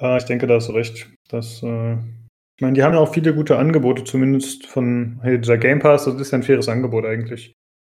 Ja, 0.00 0.16
ich 0.16 0.24
denke, 0.24 0.46
da 0.46 0.54
hast 0.54 0.68
du 0.68 0.72
recht. 0.72 1.10
Das, 1.28 1.62
äh, 1.62 1.94
ich 1.94 2.60
meine, 2.60 2.74
die 2.74 2.82
haben 2.82 2.94
ja 2.94 3.00
auch 3.00 3.12
viele 3.12 3.34
gute 3.34 3.58
Angebote, 3.58 4.04
zumindest 4.04 4.66
von 4.66 5.20
hey, 5.22 5.40
dieser 5.40 5.58
Game 5.58 5.80
Pass, 5.80 6.04
das 6.04 6.14
ist 6.14 6.30
ja 6.30 6.38
ein 6.38 6.42
faires 6.42 6.68
Angebot 6.68 7.04
eigentlich. 7.04 7.54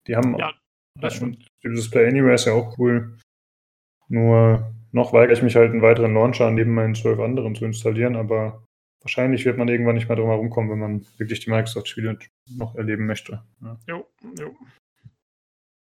Die 0.07 0.17
haben 0.17 0.37
ja, 0.39 0.53
das 1.01 1.21
ja, 1.21 1.29
dieses 1.65 1.91
Play 1.91 2.07
Anywhere 2.07 2.35
ist 2.35 2.45
ja 2.45 2.53
auch 2.53 2.79
cool. 2.79 3.19
Nur 4.09 4.73
noch 4.93 5.13
weigere 5.13 5.33
ich 5.33 5.43
mich 5.43 5.57
halt, 5.57 5.73
einen 5.73 5.83
weiteren 5.83 6.15
Launcher 6.15 6.51
neben 6.51 6.75
meinen 6.75 6.95
zwölf 6.95 7.19
anderen 7.19 7.55
zu 7.55 7.65
installieren, 7.65 8.17
aber 8.17 8.65
wahrscheinlich 9.01 9.45
wird 9.45 9.59
man 9.59 9.69
irgendwann 9.69 9.97
nicht 9.97 10.09
mehr 10.09 10.17
drum 10.17 10.29
herum 10.29 10.51
kommen, 10.51 10.71
wenn 10.71 10.79
man 10.79 11.07
wirklich 11.17 11.41
die 11.41 11.51
Microsoft-Spiele 11.51 12.19
noch 12.57 12.75
erleben 12.75 13.07
möchte. 13.07 13.43
Ja. 13.61 13.79
Jo, 13.89 14.07
jo. 14.39 14.55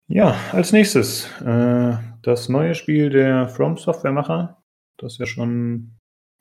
Ja, 0.08 0.36
als 0.52 0.72
nächstes 0.72 1.30
äh, 1.42 1.96
das 2.22 2.48
neue 2.48 2.74
Spiel 2.74 3.10
der 3.10 3.48
From 3.48 3.76
Software-Macher, 3.76 4.62
das 4.98 5.18
ja 5.18 5.26
schon 5.26 5.97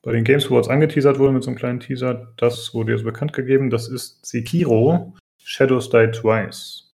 bei 0.07 0.13
den 0.13 0.23
Games 0.23 0.45
Awards 0.45 0.69
angeteasert 0.69 1.19
wurde 1.19 1.33
mit 1.33 1.43
so 1.43 1.49
einem 1.49 1.57
kleinen 1.57 1.81
Teaser. 1.81 2.33
Das 2.37 2.73
wurde 2.73 2.93
jetzt 2.93 3.03
bekannt 3.03 3.33
gegeben. 3.33 3.69
Das 3.69 3.89
ist 3.89 4.25
Sekiro 4.25 5.13
Shadows 5.43 5.89
Die 5.89 6.11
Twice. 6.11 6.95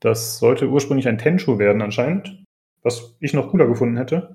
Das 0.00 0.40
sollte 0.40 0.68
ursprünglich 0.68 1.06
ein 1.06 1.18
Tenchu 1.18 1.60
werden 1.60 1.82
anscheinend, 1.82 2.42
was 2.82 3.16
ich 3.20 3.32
noch 3.32 3.52
cooler 3.52 3.68
gefunden 3.68 3.96
hätte. 3.96 4.34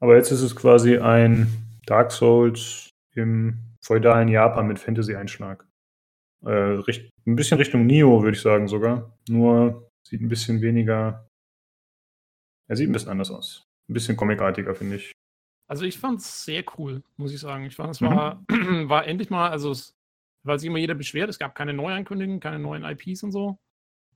Aber 0.00 0.16
jetzt 0.16 0.30
ist 0.30 0.40
es 0.40 0.56
quasi 0.56 0.96
ein 0.96 1.48
Dark 1.84 2.12
Souls 2.12 2.88
im 3.14 3.58
feudalen 3.82 4.28
Japan 4.28 4.66
mit 4.66 4.78
Fantasy-Einschlag. 4.78 5.66
Äh, 6.46 6.78
ein 7.26 7.36
bisschen 7.36 7.58
Richtung 7.58 7.84
Nio, 7.84 8.22
würde 8.22 8.36
ich 8.38 8.42
sagen 8.42 8.68
sogar. 8.68 9.18
Nur 9.28 9.86
Sieht 10.02 10.20
ein 10.20 10.28
bisschen 10.28 10.60
weniger. 10.62 11.28
Er 12.68 12.76
sieht 12.76 12.88
ein 12.88 12.92
bisschen 12.92 13.10
anders 13.10 13.30
aus. 13.30 13.64
Ein 13.88 13.94
bisschen 13.94 14.16
comicartiger, 14.16 14.74
finde 14.74 14.96
ich. 14.96 15.12
Also 15.72 15.86
ich 15.86 15.98
fand 15.98 16.20
es 16.20 16.44
sehr 16.44 16.64
cool, 16.76 17.02
muss 17.16 17.32
ich 17.32 17.40
sagen. 17.40 17.64
Ich 17.64 17.76
fand, 17.76 17.92
es 17.92 18.02
war, 18.02 18.44
mhm. 18.50 18.88
war 18.90 19.06
endlich 19.06 19.30
mal, 19.30 19.48
also 19.48 19.70
es, 19.70 19.96
weil 20.42 20.58
sich 20.58 20.66
immer 20.66 20.76
jeder 20.76 20.94
beschwert, 20.94 21.30
es 21.30 21.38
gab 21.38 21.54
keine 21.54 21.72
Neuankündigungen, 21.72 22.40
keine 22.40 22.58
neuen 22.58 22.84
IPs 22.84 23.22
und 23.22 23.32
so. 23.32 23.58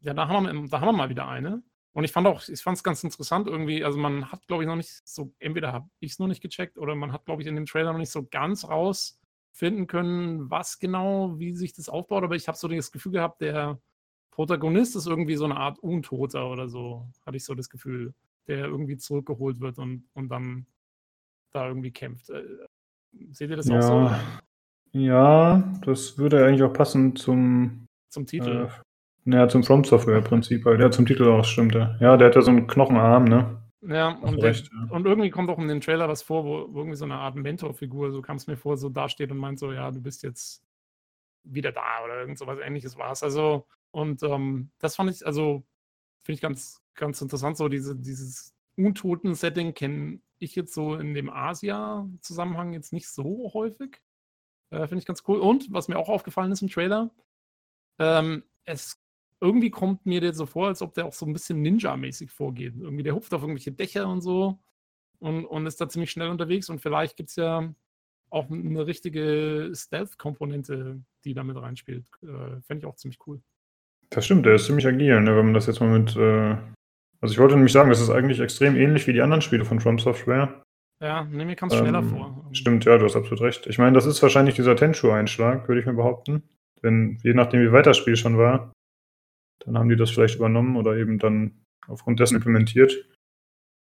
Ja, 0.02 0.12
da 0.12 0.28
haben 0.28 0.44
wir, 0.44 0.68
da 0.68 0.80
haben 0.82 0.88
wir 0.88 0.92
mal 0.92 1.08
wieder 1.08 1.26
eine. 1.26 1.62
Und 1.94 2.04
ich 2.04 2.12
fand 2.12 2.26
auch, 2.26 2.46
ich 2.46 2.60
fand 2.60 2.76
es 2.76 2.84
ganz 2.84 3.02
interessant 3.02 3.48
irgendwie, 3.48 3.82
also 3.84 3.96
man 3.96 4.30
hat, 4.30 4.46
glaube 4.46 4.64
ich, 4.64 4.66
noch 4.66 4.76
nicht 4.76 5.00
so, 5.08 5.32
entweder 5.38 5.72
habe 5.72 5.88
ich 5.98 6.12
es 6.12 6.18
noch 6.18 6.26
nicht 6.26 6.42
gecheckt 6.42 6.76
oder 6.76 6.94
man 6.94 7.10
hat, 7.10 7.24
glaube 7.24 7.40
ich, 7.40 7.48
in 7.48 7.54
dem 7.54 7.64
Trailer 7.64 7.92
noch 7.92 8.00
nicht 8.00 8.12
so 8.12 8.26
ganz 8.26 8.68
rausfinden 8.68 9.86
können, 9.86 10.50
was 10.50 10.78
genau, 10.78 11.38
wie 11.38 11.54
sich 11.54 11.72
das 11.72 11.88
aufbaut. 11.88 12.22
Aber 12.22 12.36
ich 12.36 12.48
habe 12.48 12.58
so 12.58 12.68
das 12.68 12.92
Gefühl 12.92 13.12
gehabt, 13.12 13.40
der, 13.40 13.80
Protagonist 14.30 14.94
ist 14.96 15.06
irgendwie 15.06 15.36
so 15.36 15.46
eine 15.46 15.56
Art 15.56 15.78
Untoter 15.78 16.50
oder 16.50 16.68
so, 16.68 17.08
hatte 17.24 17.38
ich 17.38 17.44
so 17.46 17.54
das 17.54 17.70
Gefühl, 17.70 18.12
der 18.46 18.66
irgendwie 18.66 18.98
zurückgeholt 18.98 19.60
wird 19.60 19.78
und, 19.78 20.04
und 20.12 20.28
dann 20.28 20.66
da 21.52 21.68
irgendwie 21.68 21.90
kämpft. 21.90 22.30
Äh, 22.30 22.42
seht 23.30 23.50
ihr 23.50 23.56
das 23.56 23.68
ja. 23.68 23.78
auch 23.78 23.82
so? 23.82 24.16
Ja, 24.92 25.72
das 25.84 26.18
würde 26.18 26.44
eigentlich 26.44 26.62
auch 26.62 26.72
passen 26.72 27.16
zum 27.16 27.86
zum 28.08 28.26
Titel. 28.26 28.68
Äh, 28.68 28.80
naja, 29.24 29.48
zum 29.48 29.64
From 29.64 29.84
Software 29.84 30.20
Prinzip, 30.20 30.64
weil 30.64 30.78
der 30.78 30.90
zum 30.90 31.04
Titel 31.04 31.24
auch 31.24 31.44
stimmt. 31.44 31.74
Ja, 31.74 32.16
der 32.16 32.28
hat 32.28 32.34
ja 32.34 32.42
so 32.42 32.50
einen 32.50 32.66
Knochenarm, 32.66 33.24
ne? 33.24 33.60
Ja, 33.82 34.10
und, 34.10 34.42
recht, 34.42 34.70
ja. 34.72 34.94
und 34.94 35.06
irgendwie 35.06 35.30
kommt 35.30 35.50
auch 35.50 35.58
in 35.58 35.68
den 35.68 35.80
Trailer 35.80 36.08
was 36.08 36.22
vor, 36.22 36.44
wo, 36.44 36.78
irgendwie 36.78 36.96
so 36.96 37.04
eine 37.04 37.16
Art 37.16 37.36
Mentorfigur, 37.36 38.10
so 38.10 38.22
kam 38.22 38.36
es 38.36 38.46
mir 38.46 38.56
vor, 38.56 38.76
so 38.76 38.88
dasteht 38.88 39.30
und 39.30 39.38
meint 39.38 39.58
so, 39.58 39.72
ja, 39.72 39.90
du 39.90 40.00
bist 40.00 40.22
jetzt 40.22 40.64
wieder 41.44 41.72
da 41.72 42.04
oder 42.04 42.18
irgend 42.20 42.38
sowas 42.38 42.58
ähnliches 42.64 42.96
war 42.96 43.12
es. 43.12 43.22
Also 43.22 43.66
und 43.96 44.22
ähm, 44.22 44.70
das 44.78 44.94
fand 44.94 45.10
ich, 45.10 45.24
also, 45.24 45.64
finde 46.22 46.36
ich 46.36 46.42
ganz, 46.42 46.82
ganz 46.94 47.22
interessant. 47.22 47.56
So 47.56 47.68
diese, 47.68 47.96
dieses 47.96 48.54
Untoten-Setting 48.76 49.72
kenne 49.72 50.20
ich 50.38 50.54
jetzt 50.54 50.74
so 50.74 50.94
in 50.94 51.14
dem 51.14 51.30
Asia-Zusammenhang 51.30 52.72
jetzt 52.72 52.92
nicht 52.92 53.08
so 53.08 53.52
häufig. 53.54 54.00
Äh, 54.70 54.86
finde 54.86 54.98
ich 54.98 55.06
ganz 55.06 55.22
cool. 55.28 55.38
Und 55.38 55.72
was 55.72 55.88
mir 55.88 55.98
auch 55.98 56.08
aufgefallen 56.08 56.52
ist 56.52 56.62
im 56.62 56.68
Trailer, 56.68 57.10
ähm, 57.98 58.44
es 58.64 59.00
irgendwie 59.40 59.70
kommt 59.70 60.06
mir 60.06 60.20
der 60.20 60.32
so 60.32 60.46
vor, 60.46 60.68
als 60.68 60.82
ob 60.82 60.94
der 60.94 61.06
auch 61.06 61.12
so 61.12 61.26
ein 61.26 61.32
bisschen 61.32 61.62
Ninja-mäßig 61.62 62.30
vorgeht. 62.30 62.74
Irgendwie 62.78 63.02
der 63.02 63.14
hupft 63.14 63.32
auf 63.34 63.42
irgendwelche 63.42 63.72
Dächer 63.72 64.08
und 64.08 64.22
so 64.22 64.58
und, 65.18 65.44
und 65.44 65.66
ist 65.66 65.80
da 65.80 65.88
ziemlich 65.88 66.10
schnell 66.10 66.30
unterwegs. 66.30 66.68
Und 66.68 66.80
vielleicht 66.80 67.16
gibt 67.16 67.30
es 67.30 67.36
ja 67.36 67.72
auch 68.30 68.50
eine 68.50 68.86
richtige 68.86 69.72
Stealth-Komponente, 69.74 71.02
die 71.24 71.34
da 71.34 71.44
mit 71.44 71.56
reinspielt. 71.56 72.06
Äh, 72.22 72.60
Fände 72.62 72.78
ich 72.80 72.86
auch 72.86 72.96
ziemlich 72.96 73.18
cool. 73.26 73.40
Das 74.10 74.24
stimmt, 74.24 74.46
der 74.46 74.54
ist 74.54 74.66
ziemlich 74.66 74.86
agil, 74.86 75.20
ne, 75.20 75.36
wenn 75.36 75.46
man 75.46 75.54
das 75.54 75.66
jetzt 75.66 75.80
mal 75.80 75.98
mit. 75.98 76.16
Äh 76.16 76.56
also, 77.20 77.32
ich 77.32 77.38
wollte 77.38 77.54
nämlich 77.54 77.72
sagen, 77.72 77.90
das 77.90 78.00
ist 78.00 78.10
eigentlich 78.10 78.40
extrem 78.40 78.76
ähnlich 78.76 79.06
wie 79.06 79.12
die 79.12 79.22
anderen 79.22 79.42
Spiele 79.42 79.64
von 79.64 79.80
From 79.80 79.98
Software. 79.98 80.62
Ja, 81.00 81.24
ne, 81.24 81.44
mir 81.44 81.56
kam 81.56 81.68
es 81.68 81.74
ähm, 81.74 81.80
schneller 81.80 82.02
vor. 82.02 82.48
Stimmt, 82.52 82.84
ja, 82.84 82.98
du 82.98 83.04
hast 83.04 83.16
absolut 83.16 83.42
recht. 83.42 83.66
Ich 83.66 83.78
meine, 83.78 83.92
das 83.92 84.06
ist 84.06 84.22
wahrscheinlich 84.22 84.54
dieser 84.54 84.76
Tenshu-Einschlag, 84.76 85.68
würde 85.68 85.80
ich 85.80 85.86
mir 85.86 85.94
behaupten. 85.94 86.42
Denn 86.82 87.18
je 87.22 87.34
nachdem, 87.34 87.60
wie 87.60 87.72
weit 87.72 87.86
das 87.86 87.96
Spiel 87.96 88.16
schon 88.16 88.38
war, 88.38 88.72
dann 89.64 89.78
haben 89.78 89.88
die 89.88 89.96
das 89.96 90.10
vielleicht 90.10 90.36
übernommen 90.36 90.76
oder 90.76 90.96
eben 90.96 91.18
dann 91.18 91.62
aufgrund 91.88 92.20
dessen 92.20 92.36
implementiert. 92.36 93.06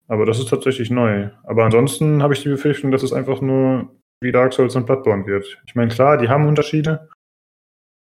Aber 0.08 0.26
das 0.26 0.40
ist 0.40 0.50
tatsächlich 0.50 0.90
neu. 0.90 1.30
Aber 1.44 1.66
ansonsten 1.66 2.24
habe 2.24 2.34
ich 2.34 2.42
die 2.42 2.50
Befürchtung, 2.50 2.92
dass 2.92 3.04
es 3.04 3.14
einfach 3.14 3.42
nur 3.42 3.96
wie 4.22 4.32
Dark 4.32 4.54
Souls 4.54 4.76
und 4.76 4.86
Bloodborne 4.86 5.26
wird. 5.26 5.62
Ich 5.66 5.76
meine, 5.76 5.92
klar, 5.92 6.18
die 6.18 6.30
haben 6.30 6.48
Unterschiede, 6.48 7.10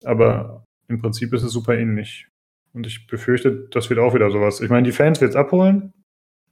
aber 0.03 0.63
im 0.87 0.99
Prinzip 1.01 1.33
ist 1.33 1.43
es 1.43 1.51
super 1.51 1.77
ähnlich. 1.77 2.27
Und 2.73 2.85
ich 2.85 3.07
befürchte, 3.07 3.67
das 3.71 3.89
wird 3.89 3.99
auch 3.99 4.13
wieder 4.13 4.29
sowas. 4.31 4.61
Ich 4.61 4.69
meine, 4.69 4.85
die 4.85 4.91
Fans 4.91 5.21
wird 5.21 5.31
es 5.31 5.35
abholen, 5.35 5.93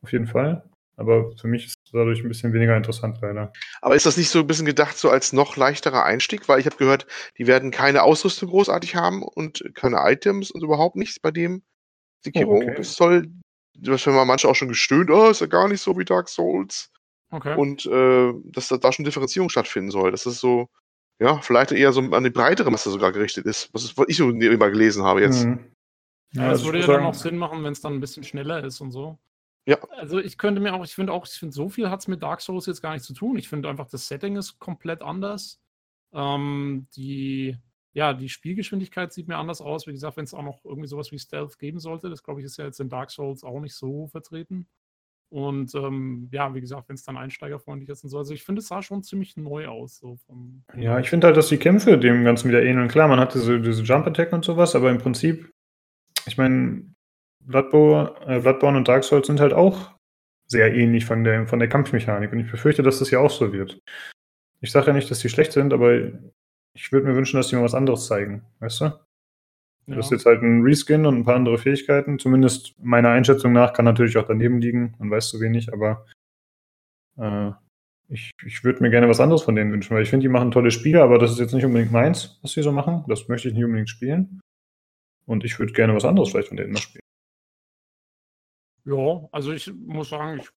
auf 0.01 0.11
jeden 0.11 0.27
Fall. 0.27 0.63
Aber 0.97 1.35
für 1.37 1.47
mich 1.47 1.65
ist 1.65 1.75
es 1.85 1.91
dadurch 1.91 2.23
ein 2.23 2.29
bisschen 2.29 2.53
weniger 2.53 2.75
interessant, 2.75 3.19
leider. 3.21 3.51
Aber 3.81 3.95
ist 3.95 4.05
das 4.05 4.17
nicht 4.17 4.29
so 4.29 4.39
ein 4.39 4.47
bisschen 4.47 4.65
gedacht, 4.65 4.97
so 4.97 5.09
als 5.09 5.33
noch 5.33 5.57
leichterer 5.57 6.05
Einstieg? 6.05 6.47
Weil 6.47 6.59
ich 6.59 6.65
habe 6.65 6.77
gehört, 6.77 7.05
die 7.37 7.47
werden 7.47 7.71
keine 7.71 8.03
Ausrüstung 8.03 8.49
großartig 8.49 8.95
haben 8.95 9.21
und 9.21 9.63
keine 9.73 9.97
Items 10.09 10.51
und 10.51 10.63
überhaupt 10.63 10.95
nichts 10.95 11.19
bei 11.19 11.31
dem 11.31 11.63
Sekiro. 12.23 12.55
Oh, 12.55 12.61
okay. 12.61 12.75
Das 12.77 12.95
soll, 12.95 13.27
das 13.77 14.07
haben 14.07 14.27
manche 14.27 14.47
auch 14.47 14.55
schon 14.55 14.69
gestöhnt, 14.69 15.09
oh, 15.09 15.29
ist 15.29 15.41
ja 15.41 15.47
gar 15.47 15.67
nicht 15.67 15.81
so 15.81 15.97
wie 15.97 16.05
Dark 16.05 16.29
Souls. 16.29 16.91
Okay. 17.29 17.55
Und 17.57 17.85
äh, 17.87 18.31
dass 18.45 18.69
da 18.69 18.91
schon 18.93 19.03
Differenzierung 19.03 19.49
stattfinden 19.49 19.91
soll. 19.91 20.11
Das 20.11 20.25
ist 20.25 20.39
so, 20.39 20.69
ja, 21.19 21.41
vielleicht 21.41 21.73
eher 21.73 21.91
so 21.91 22.01
an 22.01 22.23
die 22.23 22.29
breitere 22.29 22.71
Masse 22.71 22.89
sogar 22.89 23.11
gerichtet 23.11 23.45
ist, 23.45 23.69
was, 23.73 23.83
ist, 23.83 23.97
was 23.97 24.05
ich 24.07 24.15
so 24.17 24.29
immer 24.29 24.69
gelesen 24.69 25.03
habe 25.03 25.21
jetzt. 25.21 25.45
Mhm. 25.45 25.71
Ja, 26.35 26.49
das 26.49 26.59
also 26.59 26.65
würde 26.65 26.79
ja 26.79 26.87
dann 26.87 27.05
auch 27.05 27.13
Sinn 27.13 27.37
machen, 27.37 27.63
wenn 27.63 27.71
es 27.71 27.81
dann 27.81 27.93
ein 27.93 27.99
bisschen 27.99 28.23
schneller 28.23 28.63
ist 28.63 28.81
und 28.81 28.91
so. 28.91 29.17
Ja. 29.65 29.77
Also 29.97 30.19
ich 30.19 30.37
könnte 30.37 30.61
mir 30.61 30.73
auch, 30.73 30.83
ich 30.83 30.93
finde 30.93 31.13
auch, 31.13 31.25
ich 31.25 31.33
finde, 31.33 31.55
so 31.55 31.69
viel 31.69 31.89
hat 31.89 32.01
es 32.01 32.07
mit 32.07 32.21
Dark 32.21 32.41
Souls 32.41 32.65
jetzt 32.67 32.81
gar 32.81 32.93
nicht 32.93 33.05
zu 33.05 33.13
tun. 33.13 33.37
Ich 33.37 33.49
finde 33.49 33.69
einfach, 33.69 33.87
das 33.87 34.07
Setting 34.07 34.35
ist 34.35 34.59
komplett 34.59 35.01
anders. 35.01 35.59
Ähm, 36.13 36.87
die, 36.95 37.57
ja, 37.93 38.13
die 38.13 38.29
Spielgeschwindigkeit 38.29 39.11
sieht 39.11 39.27
mir 39.27 39.37
anders 39.37 39.61
aus. 39.61 39.87
Wie 39.87 39.91
gesagt, 39.91 40.17
wenn 40.17 40.25
es 40.25 40.33
auch 40.33 40.43
noch 40.43 40.63
irgendwie 40.65 40.87
sowas 40.87 41.11
wie 41.11 41.19
Stealth 41.19 41.57
geben 41.57 41.79
sollte, 41.79 42.09
das 42.09 42.21
glaube 42.21 42.41
ich 42.41 42.45
ist 42.45 42.57
ja 42.57 42.65
jetzt 42.65 42.79
in 42.79 42.89
Dark 42.89 43.09
Souls 43.09 43.43
auch 43.43 43.59
nicht 43.59 43.75
so 43.75 44.07
vertreten. 44.07 44.67
Und 45.29 45.73
ähm, 45.73 46.29
ja, 46.31 46.53
wie 46.53 46.61
gesagt, 46.61 46.87
wenn 46.87 46.95
es 46.95 47.03
dann 47.03 47.17
einsteigerfreundlich 47.17 47.89
ist 47.89 48.03
und 48.03 48.09
so. 48.09 48.17
Also 48.17 48.33
ich 48.33 48.43
finde, 48.43 48.59
es 48.59 48.67
sah 48.67 48.81
schon 48.81 49.03
ziemlich 49.03 49.35
neu 49.35 49.67
aus. 49.67 49.97
So 49.97 50.17
vom, 50.27 50.63
ja, 50.77 50.99
ich 50.99 51.09
finde 51.09 51.27
halt, 51.27 51.37
dass 51.37 51.49
die 51.49 51.57
Kämpfe 51.57 51.97
dem 51.97 52.23
Ganzen 52.23 52.49
wieder 52.49 52.63
ähneln. 52.63 52.87
Klar, 52.87 53.07
man 53.07 53.19
hat 53.19 53.33
diese, 53.33 53.59
diese 53.59 53.83
Jump 53.83 54.05
Attack 54.05 54.31
und 54.33 54.45
sowas, 54.45 54.75
aber 54.75 54.91
im 54.91 54.99
Prinzip, 54.99 55.51
ich 56.25 56.37
meine, 56.37 56.83
Bloodborne, 57.39 58.13
äh, 58.27 58.39
Bloodborne 58.39 58.77
und 58.77 58.87
Dark 58.87 59.03
Souls 59.03 59.27
sind 59.27 59.39
halt 59.39 59.53
auch 59.53 59.95
sehr 60.47 60.73
ähnlich 60.73 61.05
von 61.05 61.23
der, 61.23 61.47
von 61.47 61.59
der 61.59 61.69
Kampfmechanik. 61.69 62.31
Und 62.31 62.39
ich 62.39 62.51
befürchte, 62.51 62.83
dass 62.83 62.99
das 62.99 63.11
ja 63.11 63.19
auch 63.19 63.31
so 63.31 63.51
wird. 63.53 63.79
Ich 64.61 64.71
sage 64.71 64.87
ja 64.87 64.93
nicht, 64.93 65.09
dass 65.09 65.19
die 65.19 65.29
schlecht 65.29 65.51
sind, 65.51 65.73
aber 65.73 66.11
ich 66.73 66.91
würde 66.91 67.07
mir 67.07 67.15
wünschen, 67.15 67.37
dass 67.37 67.47
die 67.47 67.55
mal 67.55 67.63
was 67.63 67.75
anderes 67.75 68.07
zeigen, 68.07 68.43
weißt 68.59 68.81
du? 68.81 68.85
Ja. 68.85 69.95
Das 69.95 70.07
ist 70.07 70.11
jetzt 70.11 70.25
halt 70.25 70.41
ein 70.41 70.61
Reskin 70.61 71.05
und 71.05 71.15
ein 71.15 71.25
paar 71.25 71.35
andere 71.35 71.57
Fähigkeiten. 71.57 72.17
Zumindest 72.17 72.75
meiner 72.79 73.09
Einschätzung 73.09 73.53
nach 73.53 73.73
kann 73.73 73.85
natürlich 73.85 74.17
auch 74.17 74.27
daneben 74.27 74.59
liegen. 74.59 74.95
Man 74.97 75.11
weiß 75.11 75.29
zu 75.29 75.39
wenig, 75.39 75.71
aber 75.71 76.05
äh, 77.17 77.51
ich, 78.09 78.31
ich 78.43 78.63
würde 78.63 78.81
mir 78.81 78.89
gerne 78.89 79.07
was 79.07 79.19
anderes 79.19 79.43
von 79.43 79.55
denen 79.55 79.71
wünschen, 79.71 79.95
weil 79.95 80.03
ich 80.03 80.09
finde, 80.09 80.23
die 80.23 80.29
machen 80.29 80.51
tolle 80.51 80.71
Spiele, 80.71 81.03
aber 81.03 81.19
das 81.19 81.31
ist 81.31 81.39
jetzt 81.39 81.53
nicht 81.53 81.65
unbedingt 81.65 81.91
meins, 81.91 82.39
was 82.41 82.53
sie 82.53 82.63
so 82.63 82.71
machen. 82.71 83.03
Das 83.07 83.27
möchte 83.27 83.47
ich 83.47 83.53
nicht 83.53 83.63
unbedingt 83.63 83.89
spielen. 83.89 84.41
Und 85.25 85.43
ich 85.43 85.57
würde 85.59 85.73
gerne 85.73 85.95
was 85.95 86.05
anderes 86.05 86.29
vielleicht 86.29 86.49
von 86.49 86.57
denen 86.57 86.73
mal 86.73 86.79
spielen. 86.79 87.01
Ja, 88.85 89.27
also 89.31 89.51
ich 89.51 89.73
muss 89.73 90.09
sagen, 90.09 90.39
ich 90.39 90.49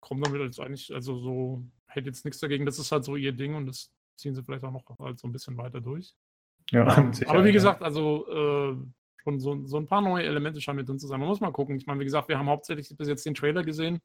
komme 0.00 0.22
damit 0.22 0.40
jetzt 0.40 0.60
eigentlich, 0.60 0.94
also 0.94 1.18
so, 1.18 1.64
hätte 1.88 2.06
jetzt 2.06 2.24
nichts 2.24 2.40
dagegen. 2.40 2.66
Das 2.66 2.78
ist 2.78 2.92
halt 2.92 3.04
so 3.04 3.16
ihr 3.16 3.32
Ding 3.32 3.54
und 3.54 3.66
das 3.66 3.90
ziehen 4.16 4.34
sie 4.34 4.42
vielleicht 4.42 4.64
auch 4.64 4.70
noch 4.70 4.84
halt 4.98 5.18
so 5.18 5.26
ein 5.26 5.32
bisschen 5.32 5.56
weiter 5.56 5.80
durch. 5.80 6.14
Ja, 6.70 6.96
ähm, 6.96 7.12
sicher, 7.12 7.30
aber 7.30 7.44
wie 7.44 7.52
gesagt, 7.52 7.82
also 7.82 8.26
äh, 8.28 8.76
schon 9.22 9.40
so, 9.40 9.66
so, 9.66 9.76
ein 9.78 9.86
paar 9.86 10.02
neue 10.02 10.24
Elemente 10.24 10.60
scheinen 10.60 10.78
mit 10.78 10.88
drin 10.88 10.98
zu 10.98 11.06
sein. 11.06 11.18
Man 11.18 11.28
muss 11.28 11.40
mal 11.40 11.52
gucken. 11.52 11.76
Ich 11.76 11.86
meine, 11.86 12.00
wie 12.00 12.04
gesagt, 12.04 12.28
wir 12.28 12.38
haben 12.38 12.48
hauptsächlich 12.48 12.88
bis 12.96 13.08
jetzt 13.08 13.26
den 13.26 13.34
Trailer 13.34 13.64
gesehen. 13.64 14.00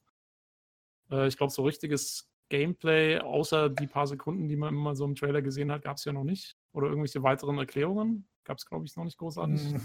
Äh, 1.12 1.28
ich 1.28 1.38
glaube, 1.38 1.52
so 1.52 1.64
richtiges 1.64 2.30
Gameplay, 2.50 3.20
außer 3.20 3.70
die 3.70 3.88
paar 3.88 4.08
Sekunden, 4.08 4.48
die 4.48 4.56
man 4.56 4.74
immer 4.74 4.96
so 4.96 5.06
im 5.06 5.16
Trailer 5.16 5.42
gesehen 5.42 5.72
hat, 5.72 5.84
gab 5.84 5.98
es 5.98 6.06
ja 6.06 6.14
noch 6.14 6.24
nicht. 6.24 6.56
Oder 6.72 6.88
irgendwelche 6.88 7.22
weiteren 7.22 7.60
Erklärungen. 7.60 8.28
Gab 8.50 8.58
es, 8.58 8.66
glaube 8.66 8.84
ich, 8.84 8.96
noch 8.96 9.04
nicht 9.04 9.20
großartig. 9.20 9.62
Hm. 9.62 9.82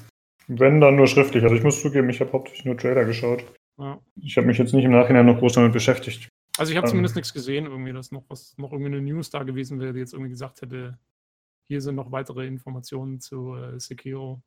Wenn, 0.47 0.81
dann 0.81 0.97
nur 0.97 1.07
schriftlich. 1.07 1.45
Also 1.45 1.55
ich 1.55 1.63
muss 1.63 1.83
zugeben, 1.83 2.09
ich 2.09 2.19
habe 2.23 2.33
hauptsächlich 2.33 2.65
nur 2.65 2.79
Trailer 2.79 3.05
geschaut. 3.05 3.45
Ja. 3.77 4.01
Ich 4.17 4.39
habe 4.39 4.47
mich 4.47 4.57
jetzt 4.57 4.73
nicht 4.73 4.87
im 4.87 4.93
Nachhinein 4.93 5.27
noch 5.27 5.39
groß 5.39 5.53
damit 5.53 5.75
beschäftigt. 5.75 6.31
Also 6.57 6.73
ich 6.73 6.79
habe 6.79 6.87
ähm, 6.87 6.93
zumindest 6.93 7.15
nichts 7.15 7.35
gesehen, 7.35 7.67
irgendwie, 7.67 7.93
dass 7.93 8.11
noch 8.11 8.25
was, 8.29 8.57
noch 8.57 8.73
irgendwie 8.73 8.93
eine 8.93 9.03
News 9.03 9.29
da 9.29 9.43
gewesen 9.43 9.81
wäre, 9.81 9.93
die 9.93 9.99
jetzt 9.99 10.15
irgendwie 10.15 10.31
gesagt 10.31 10.63
hätte, 10.63 10.99
hier 11.69 11.83
sind 11.83 11.97
noch 11.97 12.11
weitere 12.11 12.47
Informationen 12.47 13.21
zu 13.21 13.55
äh, 13.55 13.79
Sekiro. 13.79 14.41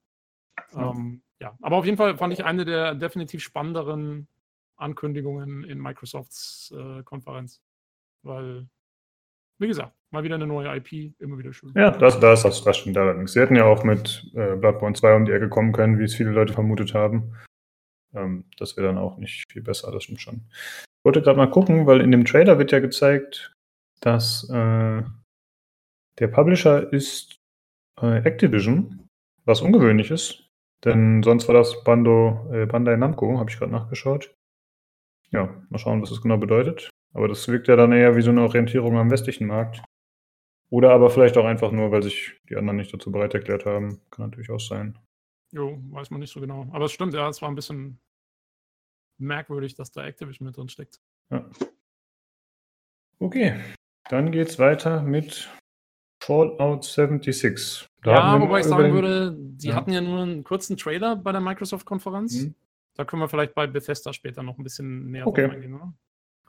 Ja. 0.74 0.94
Ähm, 0.94 1.22
ja, 1.40 1.56
aber 1.62 1.76
auf 1.76 1.86
jeden 1.86 1.98
Fall 1.98 2.18
fand 2.18 2.34
ich 2.34 2.44
eine 2.44 2.66
der 2.66 2.96
definitiv 2.96 3.44
spannenderen 3.44 4.28
Ankündigungen 4.78 5.64
in 5.64 5.80
Microsofts 5.80 6.74
äh, 6.76 7.04
Konferenz. 7.04 7.62
Weil, 8.24 8.68
wie 9.60 9.68
gesagt, 9.68 9.96
mal 10.12 10.24
wieder 10.24 10.36
eine 10.36 10.48
neue 10.48 10.76
IP, 10.76 11.20
immer 11.20 11.38
wieder 11.38 11.54
schön. 11.54 11.72
Ja, 11.76 11.92
das, 11.92 12.20
das, 12.20 12.44
das, 12.44 12.64
das 12.64 12.78
stimmt 12.78 12.98
allerdings. 12.98 13.34
Sie 13.34 13.40
hätten 13.40 13.56
ja 13.56 13.66
auch 13.66 13.84
mit 13.84 14.32
äh, 14.36 14.56
Bloodborne 14.56 14.96
2 14.96 15.16
um 15.16 15.26
die 15.26 15.32
Ecke 15.32 15.50
kommen 15.50 15.72
können, 15.72 16.00
wie 16.00 16.04
es 16.04 16.16
viele 16.16 16.32
Leute 16.32 16.54
vermutet 16.54 16.94
haben. 16.94 17.36
Ähm, 18.14 18.46
das 18.58 18.78
wäre 18.78 18.88
dann 18.88 18.98
auch 18.98 19.18
nicht 19.18 19.52
viel 19.52 19.62
besser, 19.62 19.92
das 19.92 20.04
stimmt 20.04 20.22
schon. 20.22 20.42
Ich 20.52 21.06
wollte 21.06 21.22
gerade 21.22 21.38
mal 21.38 21.50
gucken, 21.50 21.86
weil 21.88 22.02
in 22.02 22.12
dem 22.12 22.26
Trailer 22.26 22.58
wird 22.58 22.72
ja 22.72 22.80
gezeigt, 22.80 23.54
dass 24.02 24.50
äh, 24.50 25.04
der 26.20 26.28
Publisher 26.28 26.92
ist 26.92 27.38
äh, 28.02 28.18
Activision, 28.20 29.08
was 29.46 29.62
ungewöhnlich 29.62 30.12
ist. 30.12 30.44
Denn 30.84 31.24
sonst 31.24 31.48
war 31.48 31.56
das 31.56 31.84
Bando, 31.84 32.50
äh, 32.52 32.66
Bandai 32.66 32.98
Namco, 32.98 33.40
habe 33.40 33.50
ich 33.50 33.58
gerade 33.58 33.72
nachgeschaut. 33.72 34.34
Ja, 35.32 35.50
mal 35.70 35.80
schauen, 35.80 36.02
was 36.02 36.10
das 36.10 36.22
genau 36.22 36.38
bedeutet. 36.38 36.90
Aber 37.14 37.28
das 37.28 37.48
wirkt 37.48 37.68
ja 37.68 37.76
dann 37.76 37.92
eher 37.92 38.16
wie 38.16 38.22
so 38.22 38.30
eine 38.30 38.44
Orientierung 38.44 38.98
am 38.98 39.10
westlichen 39.10 39.48
Markt. 39.48 39.82
Oder 40.70 40.92
aber 40.92 41.10
vielleicht 41.10 41.38
auch 41.38 41.46
einfach 41.46 41.72
nur, 41.72 41.92
weil 41.92 42.04
sich 42.04 42.40
die 42.50 42.58
anderen 42.58 42.78
nicht 42.78 42.94
dazu 42.94 43.12
bereit 43.12 43.34
erklärt 43.34 43.66
haben. 43.66 44.02
Kann 44.12 44.26
natürlich 44.26 44.50
auch 44.50 44.60
sein. 44.60 44.98
Jo, 45.52 45.80
weiß 45.92 46.10
man 46.12 46.20
nicht 46.20 46.34
so 46.34 46.42
genau. 46.42 46.68
Aber 46.72 46.86
es 46.86 46.92
stimmt, 46.92 47.14
ja, 47.14 47.28
es 47.30 47.42
war 47.42 47.50
ein 47.50 47.56
bisschen 47.56 48.00
merkwürdig, 49.18 49.76
dass 49.76 49.92
da 49.92 50.06
Activision 50.06 50.46
mit 50.46 50.58
drin 50.58 50.70
steckt. 50.70 51.00
Ja. 51.32 51.50
Okay, 53.20 53.60
dann 54.10 54.32
geht's 54.32 54.60
weiter 54.60 55.02
mit 55.02 55.50
Fallout 56.22 56.84
76. 56.84 57.88
Da 58.04 58.14
ja, 58.36 58.42
wobei 58.42 58.60
ich 58.60 58.66
sagen 58.66 58.94
würde, 58.94 59.36
die 59.38 59.70
ja. 59.70 59.76
hatten 59.76 59.92
ja 59.92 60.02
nur 60.02 60.22
einen 60.22 60.44
kurzen 60.44 60.78
Trailer 60.78 61.16
bei 61.16 61.32
der 61.32 61.42
Microsoft-Konferenz. 61.42 62.44
Mhm. 62.44 62.56
Da 62.96 63.06
können 63.06 63.22
wir 63.22 63.30
vielleicht 63.30 63.54
bei 63.54 63.68
Bethesda 63.68 64.14
später 64.14 64.44
noch 64.44 64.58
ein 64.58 64.64
bisschen 64.64 65.12
näher 65.12 65.28
okay. 65.28 65.44
drauf 65.44 65.54
eingehen, 65.54 65.74
oder? 65.76 65.94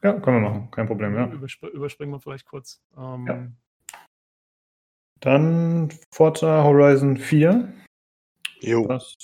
Ja, 0.03 0.13
können 0.21 0.43
wir 0.43 0.49
machen. 0.49 0.71
Kein 0.71 0.87
Problem, 0.87 1.15
ja. 1.15 1.27
Überspr 1.27 1.69
überspringen 1.69 2.13
wir 2.13 2.21
vielleicht 2.21 2.47
kurz. 2.47 2.81
Ähm, 2.97 3.27
ja. 3.27 3.47
Dann 5.21 5.93
Forza 6.13 6.63
Horizon 6.63 7.17
4. 7.17 7.73
Jo. 8.61 8.87
Das, 8.87 9.17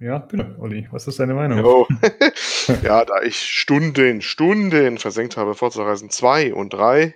ja, 0.00 0.18
bitte, 0.18 0.56
Olli. 0.58 0.88
Was 0.90 1.06
ist 1.06 1.18
deine 1.18 1.34
Meinung? 1.34 1.58
Jo. 1.58 1.86
ja, 2.82 3.04
da 3.04 3.22
ich 3.22 3.36
Stunden, 3.36 4.22
Stunden 4.22 4.98
versenkt 4.98 5.36
habe, 5.36 5.54
Forza 5.54 5.84
Horizon 5.84 6.10
2 6.10 6.54
und 6.54 6.72
3. 6.72 7.14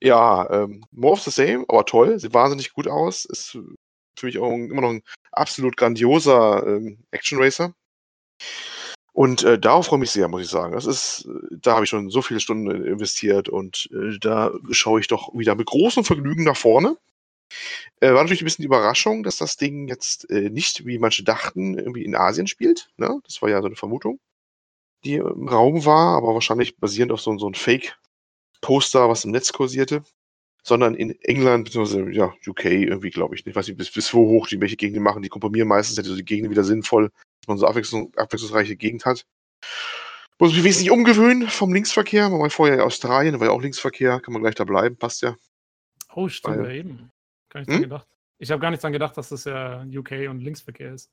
Ja, 0.00 0.50
ähm, 0.50 0.84
more 0.90 1.14
of 1.14 1.20
the 1.20 1.30
same, 1.30 1.64
aber 1.68 1.84
toll. 1.84 2.18
Sieht 2.18 2.34
wahnsinnig 2.34 2.72
gut 2.72 2.88
aus. 2.88 3.24
Ist 3.24 3.58
für 4.18 4.26
mich 4.26 4.38
auch 4.38 4.50
immer 4.50 4.80
noch 4.80 4.90
ein 4.90 5.02
absolut 5.30 5.76
grandioser 5.76 6.66
ähm, 6.66 6.98
Action 7.10 7.38
Racer. 7.38 7.74
Und 9.12 9.44
äh, 9.44 9.58
darauf 9.58 9.86
freue 9.86 9.98
ich 9.98 10.00
mich 10.00 10.10
sehr, 10.10 10.28
muss 10.28 10.42
ich 10.42 10.48
sagen. 10.48 10.72
Das 10.72 10.86
ist, 10.86 11.28
da 11.50 11.74
habe 11.74 11.84
ich 11.84 11.90
schon 11.90 12.08
so 12.08 12.22
viele 12.22 12.40
Stunden 12.40 12.70
investiert 12.70 13.48
und 13.48 13.90
äh, 13.92 14.18
da 14.18 14.52
schaue 14.70 15.00
ich 15.00 15.08
doch 15.08 15.34
wieder 15.34 15.54
mit 15.54 15.66
großem 15.66 16.04
Vergnügen 16.04 16.44
nach 16.44 16.56
vorne. 16.56 16.96
Äh, 18.00 18.08
war 18.08 18.22
natürlich 18.22 18.42
ein 18.42 18.46
bisschen 18.46 18.62
die 18.62 18.66
Überraschung, 18.66 19.22
dass 19.22 19.36
das 19.36 19.56
Ding 19.56 19.88
jetzt 19.88 20.28
äh, 20.30 20.50
nicht, 20.50 20.86
wie 20.86 20.98
manche 20.98 21.22
dachten, 21.22 21.78
irgendwie 21.78 22.04
in 22.04 22.14
Asien 22.14 22.46
spielt. 22.46 22.90
Ne? 22.96 23.20
Das 23.24 23.42
war 23.42 23.50
ja 23.50 23.60
so 23.60 23.66
eine 23.66 23.76
Vermutung, 23.76 24.18
die 25.04 25.14
im 25.16 25.48
Raum 25.48 25.84
war, 25.84 26.16
aber 26.16 26.34
wahrscheinlich 26.34 26.76
basierend 26.76 27.12
auf 27.12 27.20
so, 27.20 27.36
so 27.38 27.48
ein 27.48 27.54
Fake-Poster, 27.54 29.08
was 29.08 29.24
im 29.24 29.30
Netz 29.30 29.52
kursierte. 29.52 30.02
Sondern 30.64 30.94
in 30.94 31.20
England, 31.22 31.64
bzw. 31.64 32.12
ja, 32.12 32.32
UK 32.46 32.66
irgendwie, 32.66 33.10
glaube 33.10 33.34
ich. 33.34 33.44
Ich 33.44 33.56
weiß 33.56 33.66
nicht, 33.66 33.76
bis, 33.76 33.90
bis 33.90 34.14
wo 34.14 34.28
hoch 34.28 34.46
die 34.46 34.60
welche 34.60 34.76
Gegenden 34.76 35.02
machen. 35.02 35.20
Die 35.20 35.28
komprimieren 35.28 35.66
meistens 35.66 35.96
ja 35.96 36.04
so 36.04 36.14
die 36.14 36.24
Gegenden 36.24 36.52
wieder 36.52 36.62
sinnvoll, 36.62 37.10
dass 37.40 37.48
man 37.48 37.58
so 37.58 37.66
abwechslung, 37.66 38.14
abwechslungsreiche 38.14 38.76
Gegend 38.76 39.04
hat. 39.04 39.26
Muss 40.38 40.54
mich 40.54 40.64
wesentlich 40.64 40.90
umgewöhnen 40.90 41.48
vom 41.48 41.72
Linksverkehr. 41.72 42.28
Man 42.28 42.40
war 42.40 42.50
vorher 42.50 42.76
in 42.76 42.80
Australien, 42.80 43.38
war 43.38 43.48
ja 43.48 43.52
auch 43.52 43.62
Linksverkehr, 43.62 44.20
kann 44.20 44.32
man 44.32 44.42
gleich 44.42 44.54
da 44.54 44.64
bleiben, 44.64 44.96
passt 44.96 45.22
ja. 45.22 45.36
Oh, 46.14 46.28
stimmt, 46.28 46.56
ja 46.56 46.70
eben. 46.70 47.10
Gar 47.52 47.60
nicht 47.60 47.68
hm? 47.68 47.74
dran 47.74 47.82
gedacht. 47.82 48.08
Ich 48.38 48.50
habe 48.50 48.60
gar 48.60 48.70
nicht 48.70 48.82
dran 48.82 48.92
gedacht, 48.92 49.16
dass 49.16 49.28
das 49.28 49.44
ja 49.44 49.84
UK 49.84 50.28
und 50.28 50.40
Linksverkehr 50.40 50.94
ist. 50.94 51.12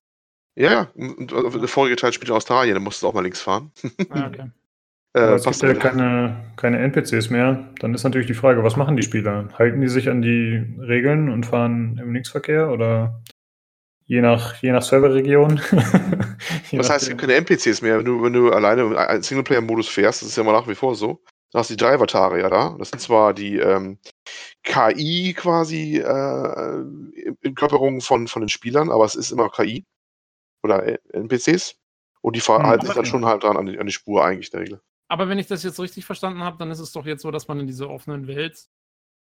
Ja, 0.55 0.71
ja. 0.71 0.91
Und 0.95 1.31
der 1.31 1.67
vorige 1.67 1.95
Teil 1.95 2.11
spielt 2.11 2.29
in 2.29 2.35
Australien, 2.35 2.73
da 2.73 2.79
musst 2.79 3.03
du 3.03 3.07
auch 3.07 3.13
mal 3.13 3.21
links 3.21 3.41
fahren. 3.41 3.71
Ah, 4.09 4.27
okay. 4.27 4.49
äh, 5.13 5.33
es 5.35 5.43
gibt 5.43 5.61
ja 5.61 5.73
keine, 5.75 6.51
keine 6.55 6.79
NPCs 6.79 7.29
mehr. 7.29 7.71
Dann 7.79 7.93
ist 7.93 8.03
natürlich 8.03 8.27
die 8.27 8.33
Frage, 8.33 8.63
was 8.63 8.75
machen 8.75 8.97
die 8.97 9.03
Spieler? 9.03 9.47
Halten 9.57 9.81
die 9.81 9.87
sich 9.87 10.09
an 10.09 10.21
die 10.21 10.75
Regeln 10.79 11.29
und 11.29 11.45
fahren 11.45 11.99
im 12.01 12.13
Linksverkehr 12.13 12.71
oder 12.71 13.21
Je 14.09 14.21
nach, 14.21 14.55
je 14.63 14.71
nach 14.71 14.81
Serverregion. 14.81 15.59
Was 16.71 16.89
heißt, 16.89 17.03
es 17.03 17.09
gibt 17.09 17.21
keine 17.21 17.35
NPCs 17.35 17.83
mehr, 17.83 17.99
wenn 17.99 18.05
du, 18.05 18.23
wenn 18.23 18.33
du 18.33 18.51
alleine 18.51 18.81
im 18.81 19.21
Singleplayer-Modus 19.21 19.87
fährst, 19.87 20.23
das 20.23 20.29
ist 20.29 20.35
ja 20.35 20.41
immer 20.41 20.53
nach 20.53 20.67
wie 20.67 20.73
vor 20.73 20.95
so. 20.95 21.21
Da 21.51 21.59
hast 21.59 21.69
du 21.69 21.73
die 21.73 21.83
drei 21.83 21.93
Avatare 21.93 22.39
ja 22.39 22.49
da. 22.49 22.75
Das 22.77 22.89
sind 22.89 22.99
zwar 22.99 23.33
die 23.33 23.57
ähm, 23.57 23.97
KI 24.63 25.33
quasi 25.35 25.97
äh, 25.97 26.83
Inkörperung 27.41 28.01
von, 28.01 28.27
von 28.27 28.41
den 28.41 28.49
Spielern, 28.49 28.91
aber 28.91 29.05
es 29.05 29.15
ist 29.15 29.31
immer 29.31 29.49
KI 29.49 29.85
oder 30.63 30.99
NPCs. 31.13 31.75
Und 32.21 32.35
die 32.35 32.41
verhalten 32.41 32.81
hm, 32.81 32.87
sich 32.87 32.95
dann 32.95 33.05
schon 33.05 33.25
halt 33.25 33.43
dran 33.43 33.57
an 33.57 33.65
die, 33.65 33.79
an 33.79 33.87
die 33.87 33.93
Spur 33.93 34.23
eigentlich 34.23 34.47
in 34.47 34.59
der 34.59 34.61
Regel. 34.61 34.81
Aber 35.07 35.27
wenn 35.29 35.39
ich 35.39 35.47
das 35.47 35.63
jetzt 35.63 35.79
richtig 35.79 36.05
verstanden 36.05 36.41
habe, 36.41 36.57
dann 36.57 36.69
ist 36.69 36.79
es 36.79 36.91
doch 36.91 37.05
jetzt 37.05 37.23
so, 37.23 37.31
dass 37.31 37.47
man 37.47 37.59
in 37.59 37.67
dieser 37.67 37.89
offenen 37.89 38.27
Welt 38.27 38.67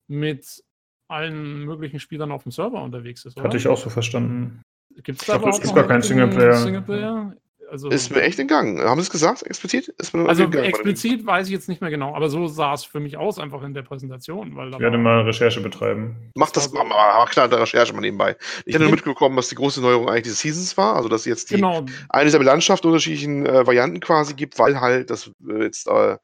mit 0.09 0.64
allen 1.09 1.64
möglichen 1.64 2.01
Spielern 2.01 2.33
auf 2.33 2.45
dem 2.45 2.53
Server 2.53 2.83
unterwegs 2.83 3.25
ist, 3.25 3.37
oder? 3.37 3.45
Hatte 3.45 3.57
ich 3.59 3.69
auch 3.69 3.77
so 3.77 3.91
verstanden. 3.91 4.62
Gibt 5.03 5.21
es 5.21 5.27
da 5.27 5.35
aber 5.35 5.49
auch 5.49 5.61
es 5.61 5.75
gar 5.75 5.87
keinen 5.87 6.03
Singleplayer. 6.03 6.55
Singleplayer? 6.55 7.37
Also, 7.71 7.89
ist 7.89 8.11
mir 8.11 8.23
echt 8.23 8.39
entgangen. 8.39 8.81
Haben 8.81 9.01
Sie 9.01 9.07
es 9.07 9.11
gesagt, 9.11 9.43
explizit? 9.43 9.95
also 9.99 10.45
entgangen, 10.45 10.64
explizit 10.64 11.27
weiß 11.27 11.47
ich 11.47 11.53
jetzt 11.53 11.69
nicht 11.69 11.81
mehr 11.81 11.91
genau, 11.91 12.14
aber 12.14 12.29
so 12.29 12.47
sah 12.47 12.75
es 12.75 12.85
für 12.85 13.01
mich 13.01 13.17
aus, 13.17 13.39
einfach 13.39 13.62
in 13.62 13.75
der 13.75 13.83
Präsentation. 13.83 14.55
Weil 14.57 14.71
ich 14.71 14.79
werde 14.79 14.99
mal 14.99 15.23
Recherche 15.23 15.61
betreiben. 15.61 16.17
Macht 16.35 16.57
das, 16.57 16.73
mal, 16.73 16.85
mal 16.85 17.25
klar, 17.27 17.49
der 17.49 17.61
Recherche 17.61 17.93
mal 17.93 18.01
nebenbei. 18.01 18.37
Ich 18.64 18.75
habe 18.75 18.85
nur 18.85 18.93
mitbekommen, 18.93 19.37
was 19.37 19.49
die 19.49 19.55
große 19.55 19.81
Neuerung 19.81 20.09
eigentlich 20.09 20.25
diese 20.25 20.37
Seasons 20.37 20.77
war, 20.77 20.97
also 20.97 21.09
dass 21.09 21.23
es 21.23 21.27
jetzt 21.27 21.51
die, 21.51 21.57
genau. 21.57 21.85
eine 22.09 22.25
dieser 22.25 22.43
Landschaft 22.43 22.85
unterschiedlichen 22.85 23.47
äh, 23.47 23.67
Varianten 23.67 24.01
quasi 24.01 24.35
gibt, 24.35 24.59
weil 24.59 24.81
halt 24.81 25.11
das 25.11 25.31
äh, 25.49 25.62
jetzt 25.62 25.89
äh, 25.89 26.17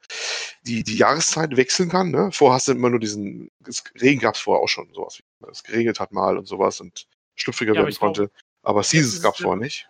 die, 0.66 0.84
die 0.84 0.96
Jahreszeit 0.96 1.56
wechseln 1.56 1.88
kann. 1.88 2.10
Ne? 2.10 2.30
Vorher 2.32 2.56
hast 2.56 2.68
du 2.68 2.72
immer 2.72 2.90
nur 2.90 3.00
diesen, 3.00 3.50
Regen 4.00 4.20
gab 4.20 4.34
es 4.34 4.40
vorher 4.40 4.62
auch 4.62 4.68
schon, 4.68 4.88
sowas 4.94 5.18
wie 5.18 5.50
es 5.50 5.64
geregnet 5.64 5.98
hat 6.00 6.12
mal 6.12 6.38
und 6.38 6.46
sowas 6.46 6.80
und 6.80 7.06
schlüpfriger 7.34 7.74
ja, 7.74 7.82
werden 7.82 7.94
konnte. 7.96 8.28
Glaub, 8.28 8.32
aber 8.62 8.82
Seasons 8.82 9.22
gab 9.22 9.34
es 9.34 9.40
vorher 9.40 9.60
nicht. 9.60 9.88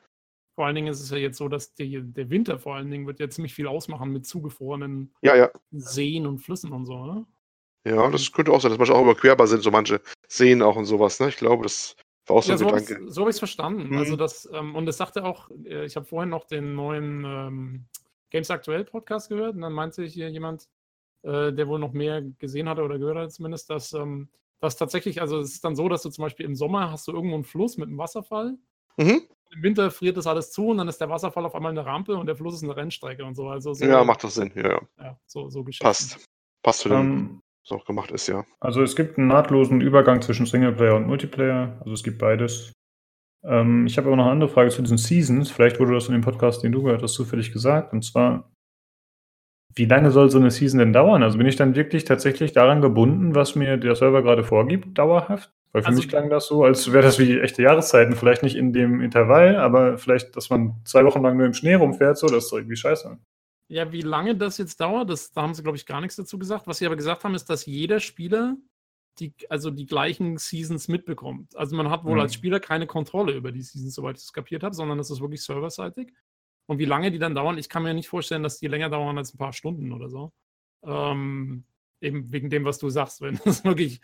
Vor 0.54 0.66
allen 0.66 0.74
Dingen 0.74 0.88
ist 0.88 1.00
es 1.00 1.10
ja 1.10 1.16
jetzt 1.16 1.38
so, 1.38 1.48
dass 1.48 1.72
die, 1.74 2.00
der 2.02 2.28
Winter 2.28 2.58
vor 2.58 2.74
allen 2.76 2.90
Dingen 2.90 3.06
wird 3.06 3.20
ja 3.20 3.28
ziemlich 3.30 3.54
viel 3.54 3.66
ausmachen 3.66 4.12
mit 4.12 4.26
zugefrorenen 4.26 5.14
ja, 5.22 5.34
ja. 5.34 5.50
Seen 5.70 6.26
und 6.26 6.38
Flüssen 6.40 6.72
und 6.72 6.84
so, 6.84 6.94
oder? 6.94 7.26
Ja, 7.84 8.10
das 8.10 8.30
könnte 8.30 8.52
auch 8.52 8.60
sein, 8.60 8.70
dass 8.70 8.78
manche 8.78 8.94
auch 8.94 9.02
überquerbar 9.02 9.46
sind, 9.46 9.62
so 9.62 9.70
manche 9.70 10.00
Seen 10.28 10.62
auch 10.62 10.76
und 10.76 10.84
sowas. 10.84 11.18
Ne? 11.20 11.28
Ich 11.28 11.36
glaube, 11.36 11.64
das 11.64 11.96
War 12.26 12.36
auch 12.36 12.42
so 12.42 12.52
ja, 12.52 12.58
so 12.58 12.68
habe 12.68 12.80
ich 12.80 13.34
es 13.34 13.38
verstanden. 13.38 13.88
Mhm. 13.88 13.98
Also 13.98 14.16
das, 14.16 14.48
ähm, 14.52 14.76
und 14.76 14.86
es 14.88 14.98
sagte 14.98 15.24
auch, 15.24 15.50
äh, 15.64 15.86
ich 15.86 15.96
habe 15.96 16.06
vorhin 16.06 16.30
noch 16.30 16.44
den 16.44 16.74
neuen 16.74 17.24
ähm, 17.24 17.84
Games 18.30 18.50
Aktuell 18.50 18.84
Podcast 18.84 19.30
gehört 19.30 19.56
und 19.56 19.62
dann 19.62 19.72
meinte 19.72 20.04
hier 20.04 20.30
jemand, 20.30 20.68
äh, 21.22 21.52
der 21.52 21.66
wohl 21.66 21.78
noch 21.78 21.92
mehr 21.92 22.22
gesehen 22.22 22.68
hatte 22.68 22.82
oder 22.82 22.98
gehört 22.98 23.16
hat 23.16 23.32
zumindest, 23.32 23.68
dass 23.70 23.92
ähm, 23.94 24.28
das 24.60 24.76
tatsächlich, 24.76 25.20
also 25.20 25.40
es 25.40 25.54
ist 25.54 25.64
dann 25.64 25.74
so, 25.74 25.88
dass 25.88 26.02
du 26.02 26.10
zum 26.10 26.22
Beispiel 26.22 26.46
im 26.46 26.54
Sommer 26.54 26.92
hast 26.92 27.08
du 27.08 27.12
irgendwo 27.12 27.34
einen 27.34 27.44
Fluss 27.44 27.76
mit 27.78 27.88
einem 27.88 27.98
Wasserfall. 27.98 28.56
Mhm. 28.96 29.22
Im 29.54 29.62
Winter 29.62 29.90
friert 29.90 30.16
das 30.16 30.26
alles 30.26 30.50
zu 30.50 30.68
und 30.68 30.78
dann 30.78 30.88
ist 30.88 31.00
der 31.00 31.10
Wasserfall 31.10 31.44
auf 31.44 31.54
einmal 31.54 31.72
eine 31.72 31.84
Rampe 31.84 32.16
und 32.16 32.26
der 32.26 32.36
Fluss 32.36 32.54
ist 32.54 32.64
eine 32.64 32.76
Rennstrecke 32.76 33.24
und 33.24 33.34
so. 33.34 33.48
Also 33.48 33.74
so 33.74 33.84
ja, 33.84 34.02
macht 34.02 34.24
das 34.24 34.34
Sinn, 34.34 34.50
ja, 34.54 34.68
ja. 34.68 34.80
ja 34.98 35.18
so, 35.26 35.50
so 35.50 35.64
Passt. 35.80 36.26
Passt 36.62 36.80
zu 36.80 36.88
dem, 36.88 36.98
um, 36.98 37.06
ähm, 37.06 37.42
was 37.64 37.78
auch 37.78 37.84
gemacht 37.84 38.10
ist, 38.12 38.28
ja. 38.28 38.44
Also 38.60 38.82
es 38.82 38.96
gibt 38.96 39.18
einen 39.18 39.28
nahtlosen 39.28 39.80
Übergang 39.80 40.22
zwischen 40.22 40.46
Singleplayer 40.46 40.96
und 40.96 41.06
Multiplayer. 41.06 41.76
Also 41.80 41.92
es 41.92 42.02
gibt 42.02 42.18
beides. 42.18 42.72
Ähm, 43.44 43.86
ich 43.86 43.98
habe 43.98 44.08
aber 44.08 44.16
noch 44.16 44.24
eine 44.24 44.32
andere 44.32 44.50
Frage 44.50 44.70
zu 44.70 44.82
diesen 44.82 44.98
Seasons. 44.98 45.50
Vielleicht 45.50 45.80
wurde 45.80 45.94
das 45.94 46.06
in 46.06 46.12
dem 46.12 46.22
Podcast, 46.22 46.62
den 46.62 46.72
du 46.72 46.82
gehört 46.82 47.02
hast, 47.02 47.14
zufällig 47.14 47.52
gesagt. 47.52 47.92
Und 47.92 48.02
zwar, 48.02 48.50
wie 49.74 49.86
lange 49.86 50.10
soll 50.10 50.30
so 50.30 50.38
eine 50.38 50.50
Season 50.50 50.78
denn 50.78 50.92
dauern? 50.92 51.22
Also 51.22 51.38
bin 51.38 51.46
ich 51.46 51.56
dann 51.56 51.74
wirklich 51.74 52.04
tatsächlich 52.04 52.52
daran 52.52 52.80
gebunden, 52.80 53.34
was 53.34 53.54
mir 53.54 53.76
der 53.76 53.96
Server 53.96 54.22
gerade 54.22 54.44
vorgibt, 54.44 54.96
dauerhaft? 54.96 55.52
Weil 55.72 55.82
für 55.82 55.88
also, 55.88 56.00
mich 56.00 56.08
klang 56.08 56.28
das 56.28 56.46
so, 56.46 56.64
als 56.64 56.92
wäre 56.92 57.02
das 57.02 57.18
wie 57.18 57.40
echte 57.40 57.62
Jahreszeiten. 57.62 58.14
Vielleicht 58.14 58.42
nicht 58.42 58.56
in 58.56 58.72
dem 58.72 59.00
Intervall, 59.00 59.56
aber 59.56 59.96
vielleicht, 59.96 60.36
dass 60.36 60.50
man 60.50 60.76
zwei 60.84 61.04
Wochen 61.04 61.22
lang 61.22 61.38
nur 61.38 61.46
im 61.46 61.54
Schnee 61.54 61.74
rumfährt, 61.74 62.18
so, 62.18 62.26
das 62.26 62.44
ist 62.44 62.52
doch 62.52 62.58
irgendwie 62.58 62.76
scheiße. 62.76 63.18
Ja, 63.68 63.90
wie 63.90 64.02
lange 64.02 64.36
das 64.36 64.58
jetzt 64.58 64.80
dauert, 64.80 65.08
das, 65.08 65.32
da 65.32 65.42
haben 65.42 65.54
sie, 65.54 65.62
glaube 65.62 65.78
ich, 65.78 65.86
gar 65.86 66.02
nichts 66.02 66.16
dazu 66.16 66.38
gesagt. 66.38 66.66
Was 66.66 66.78
sie 66.78 66.86
aber 66.86 66.96
gesagt 66.96 67.24
haben, 67.24 67.34
ist, 67.34 67.46
dass 67.46 67.64
jeder 67.64 68.00
Spieler 68.00 68.56
die, 69.18 69.32
also 69.48 69.70
die 69.70 69.86
gleichen 69.86 70.36
Seasons 70.36 70.88
mitbekommt. 70.88 71.56
Also 71.56 71.74
man 71.76 71.88
hat 71.90 72.04
wohl 72.04 72.14
mhm. 72.14 72.20
als 72.20 72.34
Spieler 72.34 72.60
keine 72.60 72.86
Kontrolle 72.86 73.32
über 73.32 73.50
die 73.50 73.62
Seasons, 73.62 73.94
soweit 73.94 74.18
ich 74.18 74.24
es 74.24 74.32
kapiert 74.32 74.62
habe, 74.62 74.74
sondern 74.74 74.98
es 74.98 75.10
ist 75.10 75.20
wirklich 75.20 75.42
serverseitig. 75.42 76.12
Und 76.66 76.78
wie 76.78 76.84
lange 76.84 77.10
die 77.10 77.18
dann 77.18 77.34
dauern, 77.34 77.56
ich 77.56 77.70
kann 77.70 77.82
mir 77.82 77.94
nicht 77.94 78.08
vorstellen, 78.08 78.42
dass 78.42 78.58
die 78.58 78.68
länger 78.68 78.90
dauern 78.90 79.18
als 79.18 79.34
ein 79.34 79.38
paar 79.38 79.52
Stunden 79.52 79.92
oder 79.92 80.08
so. 80.08 80.32
Ähm, 80.84 81.64
eben 82.00 82.32
wegen 82.32 82.50
dem, 82.50 82.64
was 82.64 82.78
du 82.78 82.90
sagst. 82.90 83.20
Wenn 83.20 83.34
es 83.44 83.64
wirklich 83.64 84.00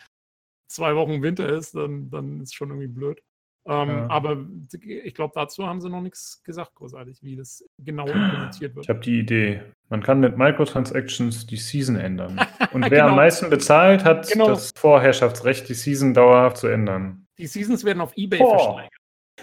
zwei 0.69 0.95
Wochen 0.95 1.23
Winter 1.23 1.49
ist, 1.49 1.75
dann, 1.75 2.11
dann 2.11 2.41
ist 2.41 2.51
es 2.51 2.55
schon 2.55 2.71
irgendwie 2.71 2.89
blöd. 2.89 3.23
Ähm, 3.67 3.89
ja. 3.89 4.07
Aber 4.09 4.47
ich 4.83 5.15
glaube, 5.15 5.33
dazu 5.35 5.67
haben 5.67 5.81
sie 5.81 5.91
noch 5.91 6.01
nichts 6.01 6.43
gesagt, 6.43 6.75
großartig, 6.75 7.23
wie 7.23 7.37
das 7.37 7.63
genau 7.79 8.07
implementiert 8.09 8.75
wird. 8.75 8.87
Ich 8.87 8.89
habe 8.89 9.01
die 9.01 9.19
Idee. 9.19 9.63
Man 9.91 10.03
kann 10.03 10.21
mit 10.21 10.39
Microtransactions 10.39 11.47
die 11.47 11.57
Season 11.57 11.97
ändern. 11.97 12.41
Und 12.73 12.83
wer 12.83 12.91
genau. 12.91 13.09
am 13.09 13.17
meisten 13.17 13.51
bezahlt, 13.51 14.05
hat 14.05 14.29
genau. 14.31 14.49
das 14.49 14.73
Vorherrschaftsrecht, 14.77 15.69
die 15.69 15.75
Season 15.75 16.15
dauerhaft 16.15 16.57
zu 16.57 16.69
ändern. 16.69 17.27
Die 17.37 17.47
Seasons 17.47 17.85
werden 17.85 18.01
auf 18.01 18.17
Ebay 18.17 18.41
oh. 18.41 18.59
versteigert. 18.59 18.93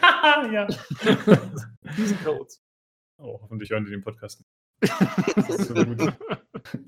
ja. 0.51 0.67
Season 1.95 2.17
Codes. 2.23 2.61
Oh, 3.17 3.39
hoffentlich 3.41 3.69
hören 3.69 3.85
die 3.85 3.91
den 3.91 4.01
Podcast 4.01 4.41
nicht. 4.41 4.91
so 5.67 5.73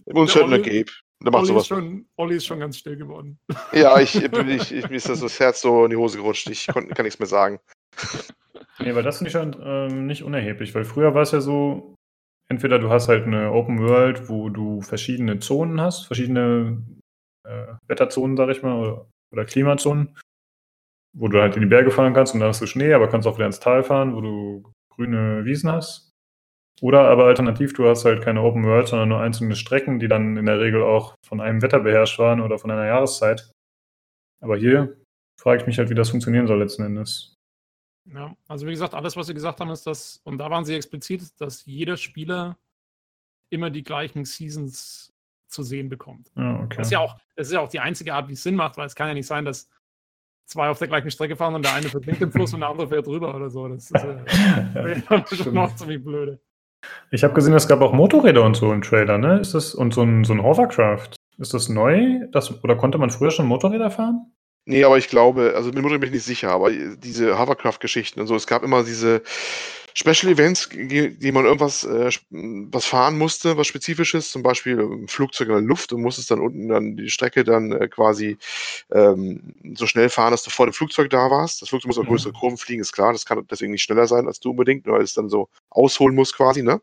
Uns 0.06 0.36
hört 0.36 0.50
nur 0.50 0.60
Gabe. 0.60 0.86
Der 1.24 1.32
macht 1.32 1.42
Olli, 1.42 1.48
sowas. 1.48 1.64
Ist 1.64 1.68
schon, 1.68 2.06
Olli 2.16 2.36
ist 2.36 2.46
schon 2.46 2.60
ganz 2.60 2.78
still 2.78 2.96
geworden. 2.96 3.40
Ja, 3.74 4.00
ich, 4.00 4.16
ich, 4.16 4.72
ich, 4.72 4.90
mir 4.90 4.96
ist 4.96 5.10
das, 5.10 5.22
das 5.22 5.40
Herz 5.40 5.62
so 5.62 5.84
in 5.86 5.90
die 5.90 5.98
Hose 5.98 6.18
gerutscht. 6.18 6.50
Ich 6.50 6.68
kon, 6.68 6.88
kann 6.90 7.06
nichts 7.06 7.20
mehr 7.20 7.28
sagen. 7.28 7.60
Nee, 8.80 8.94
weil 8.94 9.04
das 9.04 9.18
finde 9.18 9.30
ich 9.30 9.34
schon 9.34 9.56
ähm, 9.64 10.06
nicht 10.06 10.24
unerheblich, 10.24 10.76
weil 10.76 10.86
früher 10.86 11.16
war 11.16 11.24
es 11.24 11.32
ja 11.32 11.42
so, 11.42 11.96
entweder 12.48 12.80
du 12.80 12.90
hast 12.90 13.08
halt 13.08 13.26
eine 13.26 13.52
Open 13.52 13.80
World, 13.80 14.30
wo 14.30 14.50
du 14.50 14.82
verschiedene 14.82 15.40
Zonen 15.40 15.82
hast, 15.82 16.06
verschiedene 16.06 16.84
äh, 17.44 17.74
Wetterzonen, 17.88 18.38
sag 18.38 18.50
ich 18.50 18.62
mal, 18.62 18.80
oder, 18.80 19.08
oder, 19.32 19.46
Klimazonen, 19.46 20.16
wo 21.14 21.28
du 21.28 21.42
halt 21.42 21.56
in 21.56 21.62
die 21.62 21.68
Berge 21.68 21.92
fahren 21.92 22.14
kannst 22.14 22.34
und 22.34 22.40
dann 22.40 22.50
hast 22.50 22.62
du 22.62 22.68
Schnee, 22.68 22.94
aber 22.94 23.10
kannst 23.10 23.28
auch 23.28 23.38
wieder 23.38 23.48
ins 23.48 23.60
Tal 23.60 23.84
fahren, 23.84 24.16
wo 24.16 24.22
du 24.22 24.72
grüne 24.90 25.44
Wiesen 25.46 25.72
hast. 25.72 26.07
Oder 26.82 27.10
aber 27.10 27.26
alternativ, 27.26 27.74
du 27.74 27.88
hast 27.88 28.06
halt 28.06 28.24
keine 28.24 28.42
Open 28.42 28.64
World, 28.64 28.88
sondern 28.88 29.10
nur 29.10 29.20
einzelne 29.20 29.56
Strecken, 29.56 30.00
die 30.00 30.08
dann 30.08 30.38
in 30.38 30.46
der 30.46 30.60
Regel 30.60 30.84
auch 30.84 31.16
von 31.26 31.42
einem 31.42 31.62
Wetter 31.62 31.80
beherrscht 31.80 32.20
waren 32.20 32.40
oder 32.40 32.60
von 32.60 32.70
einer 32.70 32.86
Jahreszeit. 32.86 33.52
Aber 34.42 34.58
hier 34.58 34.96
frage 35.40 35.62
ich 35.62 35.68
mich 35.68 35.80
halt, 35.80 35.90
wie 35.90 35.96
das 35.96 36.10
funktionieren 36.10 36.46
soll 36.48 36.60
letzten 36.60 36.84
Endes. 36.84 37.34
Ja, 38.14 38.36
also 38.48 38.68
wie 38.68 38.72
gesagt, 38.72 38.94
alles, 38.94 39.18
was 39.18 39.28
Sie 39.28 39.34
gesagt 39.34 39.60
haben, 39.60 39.72
ist 39.72 39.86
das, 39.88 40.22
und 40.24 40.38
da 40.38 40.50
waren 40.50 40.66
Sie 40.66 40.76
explizit, 40.76 41.24
dass 41.42 41.66
jeder 41.66 41.98
Spieler 41.98 42.58
immer 43.50 43.70
die 43.70 43.84
gleichen 43.84 44.24
Seasons 44.24 45.14
zu 45.50 45.64
sehen 45.64 45.90
bekommt. 45.90 46.32
Ja, 46.36 46.60
okay. 46.62 46.78
Das 46.78 46.88
ist 46.88 46.92
ja 46.92 47.00
auch, 47.00 47.18
das 47.36 47.48
ist 47.48 47.54
ja 47.54 47.62
auch 47.62 47.70
die 47.70 47.80
einzige 47.80 48.14
Art, 48.14 48.28
wie 48.28 48.34
es 48.34 48.44
Sinn 48.44 48.56
macht, 48.56 48.78
weil 48.78 48.86
es 48.86 48.96
kann 48.96 49.08
ja 49.08 49.14
nicht 49.14 49.28
sein, 49.28 49.46
dass 49.46 49.70
zwei 50.46 50.70
auf 50.70 50.80
der 50.80 50.88
gleichen 50.88 51.12
Strecke 51.12 51.36
fahren 51.36 51.56
und 51.56 51.66
der 51.66 51.74
eine 51.74 51.90
verbringt 51.90 52.22
den 52.22 52.32
Fluss 52.32 52.54
und 52.54 52.62
der 52.62 52.70
andere 52.70 52.88
fährt 52.88 53.08
drüber 53.08 53.36
oder 53.36 53.50
so. 53.50 53.68
Das 53.68 53.92
ist 53.92 54.04
äh, 54.04 55.02
ja, 55.10 55.26
schon 55.36 55.54
noch 55.54 55.76
ziemlich 55.76 56.04
blöde. 56.04 56.40
Ich 57.12 57.24
habe 57.24 57.34
gesehen, 57.34 57.54
es 57.54 57.68
gab 57.68 57.82
auch 57.82 57.94
Motorräder 57.94 58.44
und 58.44 58.56
so 58.56 58.72
im 58.72 58.82
Trailer, 58.82 59.18
ne? 59.18 59.40
Ist 59.40 59.54
das, 59.54 59.74
und 59.74 59.94
so 59.94 60.02
ein, 60.02 60.24
so 60.24 60.34
ein 60.34 60.44
Hovercraft. 60.44 61.10
Ist 61.38 61.54
das 61.54 61.70
neu? 61.70 62.28
Das, 62.32 62.64
oder 62.64 62.76
konnte 62.76 62.98
man 62.98 63.10
früher 63.10 63.32
schon 63.32 63.46
Motorräder 63.48 63.92
fahren? 63.92 64.32
Nee, 64.66 64.84
aber 64.84 64.98
ich 64.98 65.08
glaube, 65.08 65.54
also 65.56 65.70
mit 65.70 65.78
Motorrädern 65.78 66.02
bin 66.02 66.10
ich 66.10 66.16
nicht 66.16 66.26
sicher, 66.26 66.52
aber 66.52 66.72
diese 66.72 67.40
Hovercraft-Geschichten 67.40 68.20
und 68.20 68.28
so, 68.28 68.36
es 68.36 68.48
gab 68.48 68.64
immer 68.64 68.84
diese 68.84 69.22
Special 70.00 70.32
Events, 70.32 70.70
die 70.72 71.32
man 71.32 71.46
irgendwas 71.46 71.84
äh, 71.84 72.12
was 72.30 72.86
fahren 72.86 73.18
musste, 73.18 73.58
was 73.58 73.66
Spezifisches, 73.66 74.30
zum 74.30 74.44
Beispiel 74.44 74.80
ein 74.80 75.08
Flugzeug 75.08 75.48
in 75.48 75.56
der 75.56 75.64
Luft 75.64 75.92
und 75.92 76.04
musstest 76.04 76.30
dann 76.30 76.40
unten 76.40 76.68
dann 76.68 76.98
die 76.98 77.10
Strecke 77.10 77.44
dann 77.44 77.72
äh, 77.72 77.88
quasi 77.88 78.38
ähm, 78.92 79.56
so 79.76 79.88
schnell 79.88 80.10
fahren, 80.10 80.30
dass 80.30 80.44
du 80.44 80.52
vor 80.52 80.68
dem 80.68 80.74
Flugzeug 80.74 81.10
da 81.10 81.32
warst. 81.32 81.64
Das 81.64 81.70
Flugzeug 81.70 81.88
muss 81.88 81.98
auch 81.98 82.04
mhm. 82.04 82.10
größere 82.10 82.34
Kurven 82.34 82.58
fliegen, 82.58 82.82
ist 82.82 82.92
klar, 82.92 83.12
das 83.12 83.26
kann 83.26 83.44
deswegen 83.50 83.72
nicht 83.72 83.82
schneller 83.82 84.06
sein 84.06 84.28
als 84.28 84.40
du 84.40 84.52
unbedingt, 84.52 84.86
weil 84.86 85.02
es 85.02 85.16
dann 85.16 85.30
so 85.30 85.50
ausholen 85.72 86.14
muss 86.14 86.32
quasi, 86.32 86.62
ne? 86.62 86.80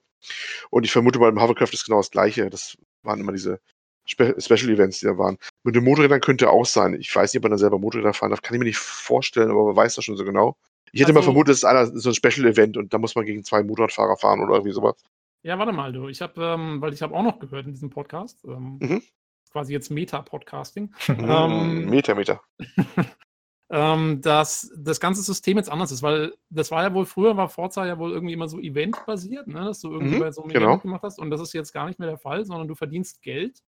Und 0.70 0.84
ich 0.84 0.90
vermute 0.90 1.20
mal, 1.20 1.28
im 1.28 1.40
Hovercraft 1.40 1.72
ist 1.72 1.84
genau 1.84 1.98
das 1.98 2.10
gleiche. 2.10 2.50
Das 2.50 2.76
waren 3.02 3.20
immer 3.20 3.32
diese 3.32 3.60
Spe 4.07 4.34
Special 4.38 4.70
Events, 4.70 5.00
die 5.00 5.07
da 5.07 5.16
waren. 5.16 5.38
Mit 5.62 5.74
den 5.74 5.84
Motorrädern 5.84 6.20
könnte 6.20 6.50
auch 6.50 6.66
sein. 6.66 6.94
Ich 6.94 7.14
weiß 7.14 7.32
nicht, 7.32 7.38
ob 7.38 7.44
man 7.44 7.50
dann 7.50 7.59
selber 7.59 7.78
Motorräder 7.78 8.12
fahren 8.12 8.30
darf, 8.30 8.42
kann 8.42 8.55
ich 8.55 8.59
mir 8.59 8.66
nicht 8.66 8.78
vorstellen, 8.78 9.50
aber 9.50 9.64
man 9.66 9.76
weiß 9.76 9.94
das 9.94 10.05
schon 10.05 10.16
so 10.16 10.24
genau. 10.24 10.57
Ich 10.92 11.00
hätte 11.00 11.09
also, 11.09 11.20
mal 11.20 11.24
vermutet, 11.24 11.52
es 11.52 11.59
ist 11.59 11.64
einer, 11.64 11.86
so 11.86 12.11
ein 12.11 12.14
Special-Event 12.14 12.76
und 12.76 12.94
da 12.94 12.98
muss 12.98 13.14
man 13.14 13.24
gegen 13.24 13.42
zwei 13.42 13.62
Motorradfahrer 13.62 14.16
fahren 14.16 14.40
oder 14.40 14.55
irgendwie 14.55 14.72
sowas. 14.72 14.94
Ja, 15.42 15.59
warte 15.59 15.72
mal, 15.72 15.92
du. 15.92 16.09
Ich 16.09 16.22
habe, 16.22 16.42
ähm, 16.42 16.80
weil 16.80 16.92
ich 16.92 17.02
habe 17.02 17.14
auch 17.14 17.22
noch 17.22 17.38
gehört 17.38 17.66
in 17.66 17.72
diesem 17.72 17.90
Podcast, 17.90 18.44
ähm, 18.44 18.78
mhm. 18.80 19.02
quasi 19.50 19.72
jetzt 19.72 19.90
Meta-Podcasting. 19.90 20.94
ähm, 21.09 21.86
Meta, 21.90 22.14
Meta. 22.14 22.40
ähm, 23.70 24.20
dass 24.20 24.72
das 24.76 25.00
ganze 25.00 25.22
System 25.22 25.57
jetzt 25.57 25.70
anders 25.70 25.90
ist, 25.90 26.02
weil 26.02 26.34
das 26.48 26.70
war 26.70 26.82
ja 26.82 26.94
wohl, 26.94 27.07
früher 27.07 27.36
war 27.36 27.48
Forza 27.48 27.84
ja 27.86 27.98
wohl 27.98 28.12
irgendwie 28.12 28.32
immer 28.32 28.48
so 28.48 28.61
eventbasiert, 28.61 29.48
ne? 29.48 29.64
dass 29.64 29.80
du 29.80 29.90
irgendwie 29.90 30.16
mhm, 30.16 30.20
bei 30.20 30.30
so 30.30 30.42
einem 30.42 30.52
genau. 30.52 30.68
Event 30.68 30.82
gemacht 30.82 31.02
hast 31.02 31.18
und 31.18 31.30
das 31.30 31.40
ist 31.40 31.52
jetzt 31.55 31.72
gar 31.72 31.86
nicht 31.86 31.98
mehr 31.98 32.09
der 32.09 32.18
Fall, 32.18 32.44
sondern 32.44 32.68
du 32.68 32.74
verdienst 32.74 33.20
Geld 33.20 33.62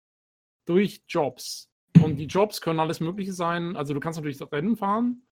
durch 0.66 1.04
Jobs. 1.08 1.70
Und 2.04 2.18
die 2.18 2.26
Jobs 2.26 2.62
können 2.62 2.80
alles 2.80 3.00
Mögliche 3.00 3.34
sein. 3.34 3.76
Also 3.76 3.94
du 3.94 4.00
kannst 4.00 4.18
natürlich 4.18 4.42
Rennen 4.52 4.76
fahren, 4.76 5.24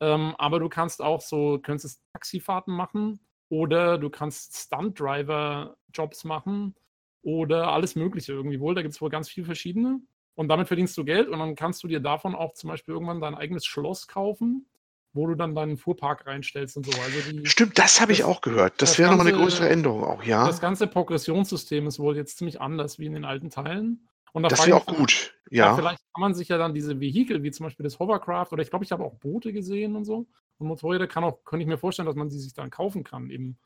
ähm, 0.00 0.34
aber 0.38 0.60
du 0.60 0.68
kannst 0.68 1.00
auch 1.00 1.20
so, 1.20 1.58
könntest 1.58 2.02
Taxifahrten 2.12 2.74
machen 2.74 3.20
oder 3.48 3.98
du 3.98 4.10
kannst 4.10 4.56
Stunt-Driver-Jobs 4.56 6.24
machen 6.24 6.74
oder 7.22 7.68
alles 7.68 7.94
Mögliche 7.94 8.32
irgendwie 8.32 8.60
wohl. 8.60 8.74
Da 8.74 8.82
gibt 8.82 8.94
es 8.94 9.00
wohl 9.00 9.10
ganz 9.10 9.28
viele 9.28 9.46
verschiedene. 9.46 10.00
Und 10.34 10.48
damit 10.48 10.68
verdienst 10.68 10.96
du 10.96 11.04
Geld 11.04 11.28
und 11.28 11.38
dann 11.40 11.56
kannst 11.56 11.82
du 11.82 11.88
dir 11.88 12.00
davon 12.00 12.34
auch 12.34 12.54
zum 12.54 12.68
Beispiel 12.68 12.94
irgendwann 12.94 13.20
dein 13.20 13.34
eigenes 13.34 13.66
Schloss 13.66 14.06
kaufen, 14.06 14.66
wo 15.12 15.26
du 15.26 15.34
dann 15.34 15.54
deinen 15.54 15.76
Fuhrpark 15.76 16.26
reinstellst 16.26 16.76
und 16.76 16.86
so. 16.86 16.92
Also 17.00 17.32
die, 17.32 17.44
Stimmt, 17.46 17.78
das 17.78 18.00
habe 18.00 18.12
ich 18.12 18.22
auch 18.22 18.40
gehört. 18.40 18.74
Das, 18.80 18.90
das 18.90 18.98
wäre 18.98 19.10
nochmal 19.10 19.26
eine 19.26 19.36
größere 19.36 19.68
Änderung 19.68 20.04
auch, 20.04 20.22
ja. 20.22 20.46
Das 20.46 20.60
ganze 20.60 20.86
Progressionssystem 20.86 21.86
ist 21.88 21.98
wohl 21.98 22.16
jetzt 22.16 22.38
ziemlich 22.38 22.60
anders 22.60 23.00
wie 23.00 23.06
in 23.06 23.14
den 23.14 23.24
alten 23.24 23.50
Teilen. 23.50 24.07
Und 24.32 24.42
da 24.42 24.48
das 24.48 24.66
wäre 24.66 24.76
auch 24.76 24.86
gut, 24.86 25.34
ja. 25.50 25.66
ja. 25.66 25.76
Vielleicht 25.76 25.98
kann 26.14 26.20
man 26.20 26.34
sich 26.34 26.48
ja 26.48 26.58
dann 26.58 26.74
diese 26.74 27.00
Vehikel, 27.00 27.42
wie 27.42 27.50
zum 27.50 27.64
Beispiel 27.64 27.84
das 27.84 27.98
Hovercraft, 27.98 28.48
oder 28.52 28.62
ich 28.62 28.70
glaube, 28.70 28.84
ich 28.84 28.92
habe 28.92 29.04
auch 29.04 29.14
Boote 29.14 29.52
gesehen 29.52 29.96
und 29.96 30.04
so. 30.04 30.26
Und 30.58 30.66
Motorräder 30.66 31.06
kann 31.06 31.24
auch, 31.24 31.44
könnte 31.44 31.62
ich 31.62 31.68
mir 31.68 31.78
vorstellen, 31.78 32.06
dass 32.06 32.16
man 32.16 32.30
sie 32.30 32.38
sich 32.38 32.54
dann 32.54 32.70
kaufen 32.70 33.04
kann, 33.04 33.30
eben 33.30 33.58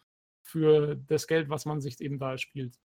für 0.43 0.97
das 0.97 1.27
Geld, 1.27 1.49
was 1.49 1.65
man 1.65 1.81
sich 1.81 2.01
eben 2.01 2.19
da 2.19 2.39
spielt. 2.39 2.79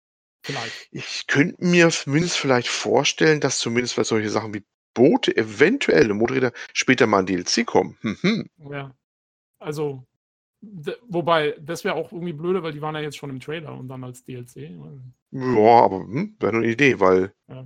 Vielleicht. 0.43 0.89
Ich 0.91 1.25
könnte 1.27 1.63
mir 1.65 1.89
zumindest 1.89 2.37
vielleicht 2.37 2.67
vorstellen, 2.67 3.39
dass 3.39 3.57
zumindest 3.57 3.95
bei 3.95 4.03
solche 4.03 4.29
Sachen 4.29 4.53
wie 4.53 4.63
Boote, 4.93 5.35
eventuell 5.35 6.13
Motorräder, 6.13 6.53
später 6.73 7.07
mal 7.07 7.19
ein 7.19 7.25
DLC 7.25 7.65
kommen. 7.65 7.97
Mhm. 8.01 8.49
Ja. 8.69 8.95
Also, 9.59 10.05
wobei, 11.07 11.55
das 11.59 11.83
wäre 11.83 11.95
auch 11.95 12.11
irgendwie 12.11 12.33
blöde, 12.33 12.63
weil 12.63 12.71
die 12.71 12.81
waren 12.81 12.95
ja 12.95 13.01
jetzt 13.01 13.17
schon 13.17 13.29
im 13.29 13.39
Trailer 13.39 13.77
und 13.77 13.87
dann 13.87 14.03
als 14.03 14.23
DLC. 14.23 14.71
Ja, 15.31 15.83
aber 15.83 15.99
hm, 15.99 16.35
wäre 16.39 16.55
eine 16.55 16.67
Idee, 16.67 16.99
weil. 16.99 17.31
Ja. 17.47 17.65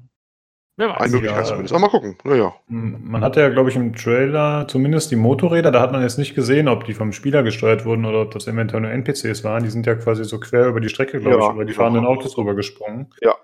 Wer 0.77 0.89
weiß. 0.91 0.97
Eine 0.97 1.11
Möglichkeit 1.11 1.39
ja, 1.39 1.43
zumindest. 1.43 1.73
Aber 1.73 1.81
mal 1.81 1.89
gucken. 1.89 2.15
Naja. 2.23 2.55
Man 2.67 3.21
hatte 3.21 3.41
ja, 3.41 3.49
glaube 3.49 3.69
ich, 3.69 3.75
im 3.75 3.93
Trailer 3.93 4.65
zumindest 4.69 5.11
die 5.11 5.17
Motorräder. 5.17 5.71
Da 5.71 5.81
hat 5.81 5.91
man 5.91 6.01
jetzt 6.01 6.17
nicht 6.17 6.35
gesehen, 6.35 6.69
ob 6.69 6.85
die 6.85 6.93
vom 6.93 7.11
Spieler 7.11 7.43
gesteuert 7.43 7.83
wurden 7.83 8.05
oder 8.05 8.21
ob 8.21 8.31
das 8.31 8.47
eventuell 8.47 8.81
nur 8.81 8.91
NPCs 8.91 9.43
waren. 9.43 9.63
Die 9.63 9.69
sind 9.69 9.85
ja 9.85 9.95
quasi 9.95 10.23
so 10.23 10.39
quer 10.39 10.67
über 10.67 10.79
die 10.79 10.87
Strecke, 10.87 11.19
glaube 11.19 11.37
ja, 11.37 11.47
ich, 11.49 11.53
über 11.53 11.65
die 11.65 11.73
fahrenden 11.73 12.05
Autos 12.05 12.37
rüber 12.37 12.55
gesprungen. 12.55 13.13
Ja. 13.21 13.35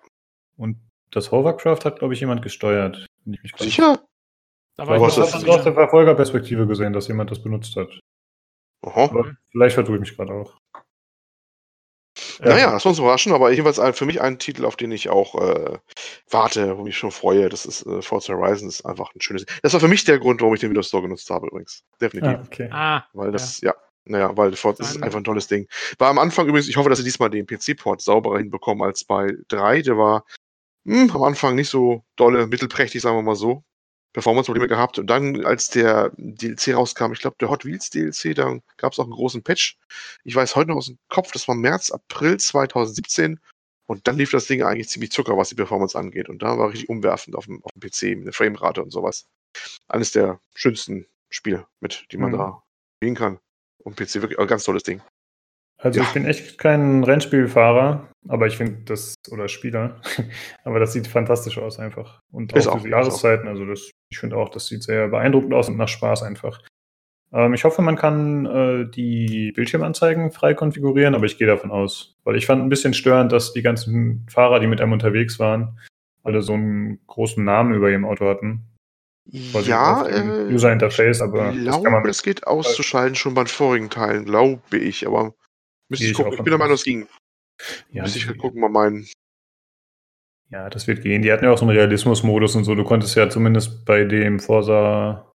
Und 0.56 0.78
das 1.12 1.32
Hovercraft 1.32 1.84
hat, 1.84 2.00
glaube 2.00 2.14
ich, 2.14 2.22
jemand 2.22 2.42
gesteuert. 2.42 3.06
Sicher? 3.58 4.00
Da 4.78 4.88
war 4.88 4.96
ich 4.96 5.04
hast 5.04 5.18
du 5.18 5.52
aus 5.52 5.64
der 5.64 5.74
Verfolgerperspektive 5.74 6.68
gesehen, 6.68 6.94
dass 6.94 7.10
jemand 7.10 7.32
das 7.32 7.44
benutzt 7.44 7.76
hat. 7.76 8.00
Aha. 8.86 9.04
Aber 9.06 9.36
vielleicht 9.52 9.76
vertue 9.76 9.96
ich 9.96 10.02
mich 10.02 10.16
gerade 10.16 10.34
auch. 10.34 10.54
Naja, 12.40 12.72
das 12.72 12.86
war 12.86 12.92
uns 12.92 13.00
überraschen, 13.00 13.34
aber 13.34 13.50
jedenfalls 13.52 13.80
ein, 13.80 13.94
für 13.94 14.06
mich 14.06 14.22
ein 14.22 14.40
Titel, 14.40 14.66
auf 14.66 14.78
den 14.78 14.92
ich 14.92 15.10
auch 15.10 15.36
äh, 15.36 15.78
warte, 16.30 16.78
wo 16.78 16.84
mich 16.84 16.98
schon 16.98 17.12
freue. 17.12 17.50
Das 17.50 17.66
ist 17.66 17.86
äh, 17.86 18.02
Forza 18.02 18.34
Horizon, 18.34 18.68
das 18.68 18.80
ist 18.80 18.86
einfach 18.86 19.14
ein 19.14 19.22
schönes. 19.22 19.46
Das 19.64 19.74
war 19.74 19.80
für 19.80 19.88
mich 19.88 20.06
der 20.06 20.20
Grund, 20.20 20.42
warum 20.42 20.54
ich 20.54 20.62
den 20.62 20.70
Windows 20.70 20.88
Store 20.88 21.04
genutzt 21.04 21.30
habe, 21.30 21.48
übrigens. 21.48 21.84
Definitiv. 22.00 22.38
Ah, 22.38 22.44
okay. 22.46 22.70
Ah, 22.72 23.06
weil 23.14 23.32
das, 23.32 23.62
ja. 23.62 23.72
ja. 23.72 23.76
Naja, 24.08 24.38
weil 24.38 24.56
Forza 24.56 24.84
ist 24.84 25.02
einfach 25.02 25.18
ein 25.18 25.24
tolles 25.24 25.48
Ding. 25.48 25.68
War 25.98 26.10
am 26.10 26.20
Anfang 26.20 26.48
übrigens, 26.48 26.70
ich 26.70 26.78
hoffe, 26.78 26.90
dass 26.90 27.00
sie 27.00 27.04
diesmal 27.04 27.32
den 27.32 27.48
PC-Port 27.48 28.02
sauberer 28.02 28.38
hinbekommen 28.38 28.84
als 28.84 29.04
bei 29.04 29.34
3. 29.48 29.82
Der 29.82 29.98
war 29.98 30.26
mh, 30.84 31.06
hm, 31.06 31.12
am 31.16 31.24
Anfang 31.24 31.56
nicht 31.56 31.70
so 31.70 32.04
dolle, 32.16 32.46
mittelprächtig, 32.48 33.02
sagen 33.02 33.18
wir 33.18 33.24
mal 33.24 33.36
so. 33.36 33.64
Performance-Probleme 34.16 34.70
gehabt. 34.70 34.98
Und 34.98 35.08
dann, 35.08 35.46
als 35.46 35.70
der 35.70 36.12
DLC 36.16 36.74
rauskam, 36.74 37.12
ich 37.12 37.20
glaube, 37.20 37.36
der 37.42 37.50
Hot 37.50 37.66
Wheels 37.66 37.90
DLC, 37.90 38.34
da 38.34 38.58
gab 38.78 38.94
es 38.94 39.00
auch 39.00 39.04
einen 39.04 39.12
großen 39.12 39.44
Patch. 39.44 39.78
Ich 40.24 40.34
weiß 40.34 40.56
heute 40.56 40.70
noch 40.70 40.78
aus 40.78 40.86
dem 40.86 40.98
Kopf, 41.10 41.34
das 41.34 41.50
war 41.50 41.56
März, 41.56 41.92
April 41.92 42.38
2017. 42.38 43.42
Und 43.88 44.08
dann 44.08 44.18
lief 44.18 44.32
das 44.32 44.48
Ding 44.48 44.64
eigentlich 44.64 44.88
ziemlich 44.88 45.12
Zucker, 45.12 45.38
was 45.38 45.50
die 45.50 45.56
Performance 45.56 46.00
angeht. 46.00 46.30
Und 46.30 46.42
da 46.42 46.58
war 46.58 46.70
richtig 46.70 46.88
umwerfend 46.88 47.36
auf 47.36 47.46
dem, 47.46 47.62
auf 47.64 47.72
dem 47.74 47.82
PC, 47.82 48.18
mit 48.18 48.26
der 48.26 48.34
Framerate 48.34 48.82
und 48.82 48.90
sowas. 48.90 49.26
Eines 49.90 50.12
der 50.12 50.40
schönsten 50.54 51.08
Spiele, 51.30 51.68
mit 51.82 52.06
die 52.12 52.18
man 52.18 52.32
mhm. 52.32 52.38
da 52.38 52.64
spielen 52.98 53.16
kann. 53.16 53.40
Und 53.80 53.98
PC 53.98 54.16
wirklich 54.22 54.40
ein 54.40 54.48
ganz 54.48 54.64
tolles 54.64 54.84
Ding. 54.84 55.02
Also 55.78 56.00
ja. 56.00 56.06
ich 56.06 56.14
bin 56.14 56.26
echt 56.26 56.58
kein 56.58 57.04
Rennspielfahrer, 57.04 58.08
aber 58.28 58.48
ich 58.48 58.58
finde 58.58 58.78
das, 58.86 59.16
oder 59.30 59.48
Spieler, 59.48 60.02
aber 60.64 60.80
das 60.80 60.94
sieht 60.94 61.08
fantastisch 61.08 61.58
aus 61.58 61.80
einfach. 61.80 62.20
Und 62.32 62.54
auch, 62.54 62.68
auch 62.68 62.78
diese 62.78 62.90
Jahreszeiten, 62.90 63.48
also 63.48 63.66
das, 63.66 63.92
ich 64.10 64.18
finde 64.18 64.38
auch, 64.38 64.50
das 64.50 64.68
sieht 64.68 64.84
sehr 64.84 65.10
beeindruckend 65.10 65.54
aus 65.54 65.68
und 65.68 65.78
nach 65.78 65.90
Spaß 65.90 66.24
einfach. 66.24 66.62
Ähm, 67.34 67.54
ich 67.54 67.66
hoffe, 67.66 67.82
man 67.82 67.98
kann 67.98 68.46
äh, 68.46 68.90
die 68.90 69.52
Bildschirmanzeigen 69.54 70.32
frei 70.32 70.54
konfigurieren, 70.54 71.16
aber 71.16 71.26
ich 71.26 71.38
gehe 71.38 71.48
davon 71.48 71.72
aus. 71.72 72.16
Weil 72.24 72.38
ich 72.38 72.46
fand 72.46 72.64
ein 72.64 72.70
bisschen 72.70 72.94
störend, 72.94 73.32
dass 73.32 73.54
die 73.54 73.62
ganzen 73.62 74.26
Fahrer, 74.30 74.60
die 74.60 74.68
mit 74.68 74.82
einem 74.82 74.94
unterwegs 74.94 75.40
waren, 75.40 75.78
alle 76.24 76.42
so 76.42 76.54
einen 76.54 77.00
großen 77.08 77.44
Namen 77.44 77.74
über 77.74 77.90
ihrem 77.90 78.06
Auto 78.06 78.28
hatten. 78.28 78.64
Ja, 79.28 80.06
äh, 80.08 80.54
User 80.54 80.72
Interface, 80.72 81.22
aber 81.22 81.52
ich 81.52 81.64
glaube, 81.64 82.10
es 82.10 82.22
geht 82.22 82.46
auszuschalten 82.46 83.16
schon 83.16 83.34
bei 83.34 83.44
den 83.44 83.48
vorigen 83.48 83.90
Teilen, 83.90 84.26
glaube 84.26 84.78
ich, 84.78 85.08
aber 85.08 85.34
Müsste 85.90 86.06
ich, 86.06 86.12
ich 86.12 86.18
gucken. 86.18 86.34
Ich 86.34 86.38
bin 86.38 86.52
der 86.52 86.58
Meinung, 86.58 86.76
es 86.76 86.84
ging. 86.84 87.08
Ja, 87.92 88.04
Müsste 88.04 88.20
ich 88.20 88.38
gucken, 88.38 88.62
mal 88.62 88.70
meinen. 88.70 89.08
Ja, 90.52 90.70
das 90.70 90.88
wird 90.88 91.02
gehen. 91.02 91.22
Die 91.22 91.32
hatten 91.32 91.46
ja 91.46 91.52
auch 91.52 91.58
so 91.58 91.66
einen 91.66 91.76
Realismus-Modus 91.76 92.56
und 92.56 92.64
so. 92.64 92.76
Du 92.76 92.84
konntest 92.84 93.16
ja 93.16 93.30
zumindest 93.30 93.86
bei 93.86 94.04
dem 94.04 94.40
Forsa, 94.40 95.32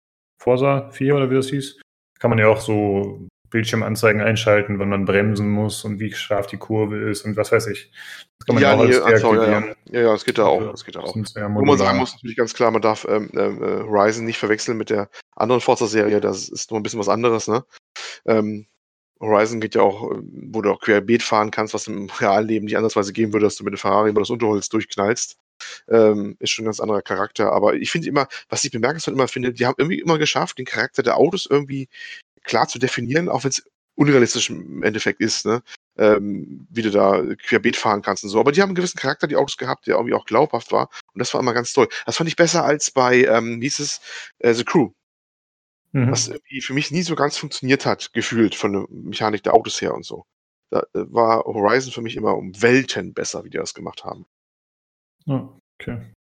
Forsa 0.42 0.90
4 0.90 1.16
oder 1.16 1.30
wie 1.30 1.36
das 1.36 1.50
hieß, 1.50 1.80
kann 2.18 2.30
man 2.30 2.38
ja 2.38 2.48
auch 2.48 2.60
so 2.60 3.26
Bildschirmanzeigen 3.50 4.20
einschalten, 4.20 4.78
wenn 4.78 4.88
man 4.88 5.04
bremsen 5.04 5.48
muss 5.48 5.84
und 5.84 6.00
wie 6.00 6.12
scharf 6.12 6.46
die 6.46 6.56
Kurve 6.56 7.10
ist 7.10 7.24
und 7.24 7.36
was 7.36 7.52
weiß 7.52 7.68
ich. 7.68 7.92
Das 8.38 8.46
kann 8.46 8.54
man 8.56 8.62
ja, 8.62 8.72
auch 8.72 8.84
nee, 8.84 8.94
alles 8.94 9.02
also, 9.02 9.34
ja, 9.34 9.60
ja. 9.60 10.00
ja, 10.00 10.14
es 10.14 10.24
geht 10.24 10.38
da 10.38 10.46
auch. 10.46 10.60
Das 10.72 10.84
geht 10.84 10.96
da 10.96 11.00
auch. 11.00 11.14
Wo 11.14 11.64
man 11.64 11.78
sagen 11.78 11.98
muss, 11.98 12.14
natürlich 12.14 12.36
ganz 12.36 12.52
klar, 12.54 12.70
man 12.70 12.82
darf 12.82 13.06
ähm, 13.08 13.30
ähm, 13.34 13.62
äh, 13.62 13.82
Horizon 13.84 14.24
nicht 14.24 14.38
verwechseln 14.38 14.76
mit 14.76 14.90
der 14.90 15.08
anderen 15.36 15.60
Forza-Serie. 15.60 16.20
Das 16.20 16.48
ist 16.48 16.70
nur 16.70 16.80
ein 16.80 16.82
bisschen 16.82 17.00
was 17.00 17.08
anderes, 17.08 17.48
ne? 17.48 17.64
Ähm, 18.26 18.66
Horizon 19.20 19.60
geht 19.60 19.74
ja 19.74 19.82
auch, 19.82 20.12
äh, 20.12 20.18
wo 20.20 20.62
du 20.62 20.70
auch 20.70 20.80
querbeet 20.80 21.22
fahren 21.22 21.50
kannst, 21.50 21.74
was 21.74 21.86
im 21.86 22.08
Realleben 22.20 22.66
nicht 22.66 22.76
andersweise 22.76 23.12
geben 23.12 23.32
würde, 23.32 23.46
dass 23.46 23.56
du 23.56 23.64
mit 23.64 23.74
dem 23.74 23.78
Ferrari 23.78 24.10
über 24.10 24.20
das 24.20 24.30
Unterholz 24.30 24.68
durchknallst. 24.68 25.36
Ähm, 25.88 26.36
ist 26.38 26.50
schon 26.50 26.64
ein 26.64 26.66
ganz 26.66 26.80
anderer 26.80 27.02
Charakter. 27.02 27.52
Aber 27.52 27.74
ich 27.74 27.90
finde 27.90 28.08
immer, 28.08 28.28
was 28.48 28.64
ich 28.64 28.70
bemerkenswert 28.70 29.16
immer 29.16 29.28
finde, 29.28 29.52
die 29.52 29.66
haben 29.66 29.76
irgendwie 29.78 30.00
immer 30.00 30.18
geschafft, 30.18 30.58
den 30.58 30.66
Charakter 30.66 31.02
der 31.02 31.16
Autos 31.16 31.46
irgendwie 31.46 31.88
klar 32.44 32.68
zu 32.68 32.78
definieren, 32.78 33.28
auch 33.28 33.44
wenn 33.44 33.50
es 33.50 33.64
unrealistisch 33.96 34.50
im 34.50 34.82
Endeffekt 34.82 35.20
ist, 35.20 35.46
ne? 35.46 35.62
Ähm, 35.98 36.66
wie 36.70 36.82
du 36.82 36.90
da 36.90 37.22
querbeet 37.46 37.76
fahren 37.76 38.02
kannst 38.02 38.22
und 38.22 38.30
so. 38.30 38.38
Aber 38.38 38.52
die 38.52 38.60
haben 38.60 38.68
einen 38.68 38.74
gewissen 38.76 38.98
Charakter, 38.98 39.26
die 39.26 39.36
Autos 39.36 39.56
gehabt, 39.56 39.86
der 39.86 39.96
irgendwie 39.96 40.14
auch 40.14 40.26
glaubhaft 40.26 40.70
war. 40.70 40.90
Und 41.14 41.18
das 41.18 41.32
war 41.32 41.40
immer 41.40 41.54
ganz 41.54 41.72
toll. 41.72 41.88
Das 42.04 42.16
fand 42.16 42.28
ich 42.28 42.36
besser 42.36 42.64
als 42.64 42.90
bei, 42.90 43.24
ähm, 43.24 43.60
wie 43.62 43.64
hieß 43.64 43.78
es, 43.78 44.00
äh, 44.40 44.52
The 44.52 44.64
Crew. 44.64 44.90
Mhm. 45.92 46.10
Was 46.10 46.28
irgendwie 46.28 46.60
für 46.60 46.74
mich 46.74 46.90
nie 46.90 47.02
so 47.02 47.14
ganz 47.14 47.36
funktioniert 47.36 47.86
hat, 47.86 48.12
gefühlt 48.12 48.54
von 48.54 48.72
der 48.72 48.86
Mechanik 48.90 49.42
der 49.42 49.54
Autos 49.54 49.80
her 49.80 49.94
und 49.94 50.04
so. 50.04 50.26
Da 50.70 50.80
äh, 50.94 51.06
war 51.12 51.44
Horizon 51.44 51.92
für 51.92 52.02
mich 52.02 52.16
immer 52.16 52.36
um 52.36 52.60
Welten 52.60 53.14
besser, 53.14 53.44
wie 53.44 53.50
die 53.50 53.58
das 53.58 53.74
gemacht 53.74 54.04
haben. 54.04 54.26
Oh, 55.26 55.48
okay. 55.78 56.12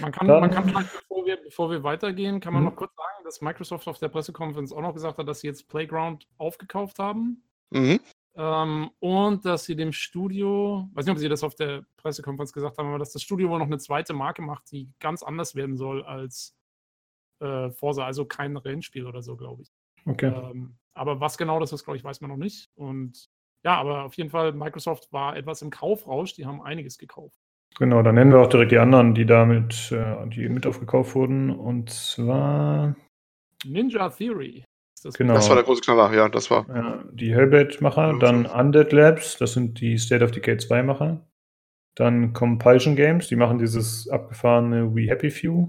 Man 0.00 0.10
kann, 0.10 0.26
man 0.26 0.50
kann 0.50 0.68
vielleicht, 0.68 0.92
bevor 0.92 1.26
wir, 1.26 1.36
bevor 1.36 1.70
wir 1.70 1.82
weitergehen, 1.84 2.40
kann 2.40 2.52
man 2.52 2.62
mhm. 2.62 2.70
noch 2.70 2.76
kurz 2.76 2.94
sagen, 2.96 3.24
dass 3.24 3.40
Microsoft 3.40 3.86
auf 3.86 3.98
der 3.98 4.08
Pressekonferenz 4.08 4.72
auch 4.72 4.80
noch 4.80 4.94
gesagt 4.94 5.18
hat, 5.18 5.28
dass 5.28 5.40
sie 5.40 5.46
jetzt 5.46 5.68
Playground 5.68 6.26
aufgekauft 6.36 6.98
haben. 6.98 7.44
Mhm. 7.70 8.00
Ähm, 8.34 8.90
und 9.00 9.44
dass 9.44 9.64
sie 9.64 9.76
dem 9.76 9.92
Studio, 9.92 10.88
weiß 10.94 11.06
nicht, 11.06 11.12
ob 11.12 11.18
sie 11.18 11.28
das 11.28 11.44
auf 11.44 11.54
der 11.54 11.84
Pressekonferenz 11.96 12.52
gesagt 12.52 12.78
haben, 12.78 12.88
aber 12.88 12.98
dass 12.98 13.12
das 13.12 13.22
Studio 13.22 13.50
wohl 13.50 13.58
noch 13.58 13.66
eine 13.66 13.78
zweite 13.78 14.14
Marke 14.14 14.42
macht, 14.42 14.70
die 14.72 14.90
ganz 15.00 15.22
anders 15.22 15.54
werden 15.54 15.76
soll 15.76 16.04
als 16.04 16.57
äh, 17.40 17.70
Forza, 17.70 18.04
also 18.04 18.24
kein 18.24 18.56
Rennspiel 18.56 19.06
oder 19.06 19.22
so, 19.22 19.36
glaube 19.36 19.62
ich. 19.62 19.72
Okay. 20.06 20.32
Ähm, 20.34 20.76
aber 20.94 21.20
was 21.20 21.38
genau 21.38 21.60
das 21.60 21.72
ist, 21.72 21.84
glaube 21.84 21.96
ich, 21.96 22.04
weiß 22.04 22.20
man 22.20 22.30
noch 22.30 22.36
nicht. 22.36 22.70
Und 22.74 23.28
ja, 23.64 23.76
aber 23.76 24.04
auf 24.04 24.14
jeden 24.14 24.30
Fall, 24.30 24.52
Microsoft 24.52 25.12
war 25.12 25.36
etwas 25.36 25.62
im 25.62 25.70
Kaufrausch, 25.70 26.34
die 26.34 26.46
haben 26.46 26.62
einiges 26.62 26.98
gekauft. 26.98 27.36
Genau, 27.78 28.02
dann 28.02 28.14
nennen 28.14 28.32
wir 28.32 28.40
auch 28.40 28.48
direkt 28.48 28.72
die 28.72 28.78
anderen, 28.78 29.14
die 29.14 29.26
damit, 29.26 29.92
äh, 29.92 30.26
die 30.28 30.48
mit 30.48 30.66
aufgekauft 30.66 31.14
wurden. 31.14 31.50
Und 31.50 31.90
zwar 31.90 32.96
Ninja 33.64 34.08
Theory. 34.08 34.64
Das, 35.02 35.14
genau. 35.14 35.34
das 35.34 35.48
war 35.48 35.54
der 35.54 35.64
große 35.64 35.82
Knaller, 35.82 36.12
ja, 36.12 36.28
das 36.28 36.50
war. 36.50 36.66
Ja, 36.68 37.04
die 37.12 37.32
Hellblade-Macher, 37.32 38.18
dann 38.18 38.46
Undead 38.46 38.90
Labs, 38.92 39.36
das 39.36 39.52
sind 39.52 39.80
die 39.80 39.96
State 39.96 40.24
of 40.24 40.32
Decay 40.32 40.54
2-Macher. 40.54 41.24
Dann 41.94 42.32
Compulsion 42.32 42.96
Games, 42.96 43.28
die 43.28 43.36
machen 43.36 43.58
dieses 43.58 44.08
abgefahrene 44.08 44.94
We 44.94 45.08
Happy 45.08 45.30
Few. 45.30 45.68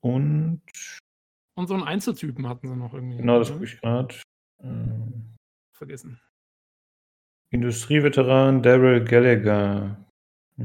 Und. 0.00 0.62
Und 1.56 1.66
so 1.66 1.74
einen 1.74 1.82
Einzeltypen 1.82 2.48
hatten 2.48 2.68
sie 2.68 2.76
noch 2.76 2.94
irgendwie. 2.94 3.18
Genau, 3.18 3.38
das 3.38 3.48
ne? 3.48 3.54
gucke 3.54 3.66
ich 3.66 3.80
gerade. 3.80 4.14
Ähm, 4.62 5.36
Vergessen. 5.76 6.20
Industrieveteran 7.52 8.62
Daryl 8.62 9.04
Gallagher. 9.04 9.96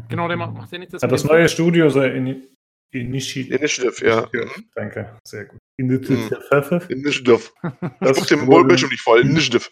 Genau, 0.09 0.27
der 0.27 0.37
macht, 0.37 0.53
macht 0.53 0.71
der 0.71 0.79
nicht 0.79 0.93
das. 0.93 1.01
Hat 1.01 1.11
das 1.11 1.23
neue 1.23 1.49
Studio 1.49 1.89
sei 1.89 2.11
in, 2.11 2.47
Initiative. 2.91 3.55
Initiative, 3.55 4.05
ja. 4.05 4.29
Danke, 4.73 5.17
sehr 5.27 5.45
gut. 5.45 5.59
Initiative. 5.77 6.85
Initiative. 6.89 7.51
Das 7.99 8.17
guckt 8.17 8.31
den 8.31 8.47
Bildschirm 8.67 8.89
nicht 8.89 9.01
voll. 9.01 9.21
Initiative. 9.25 9.69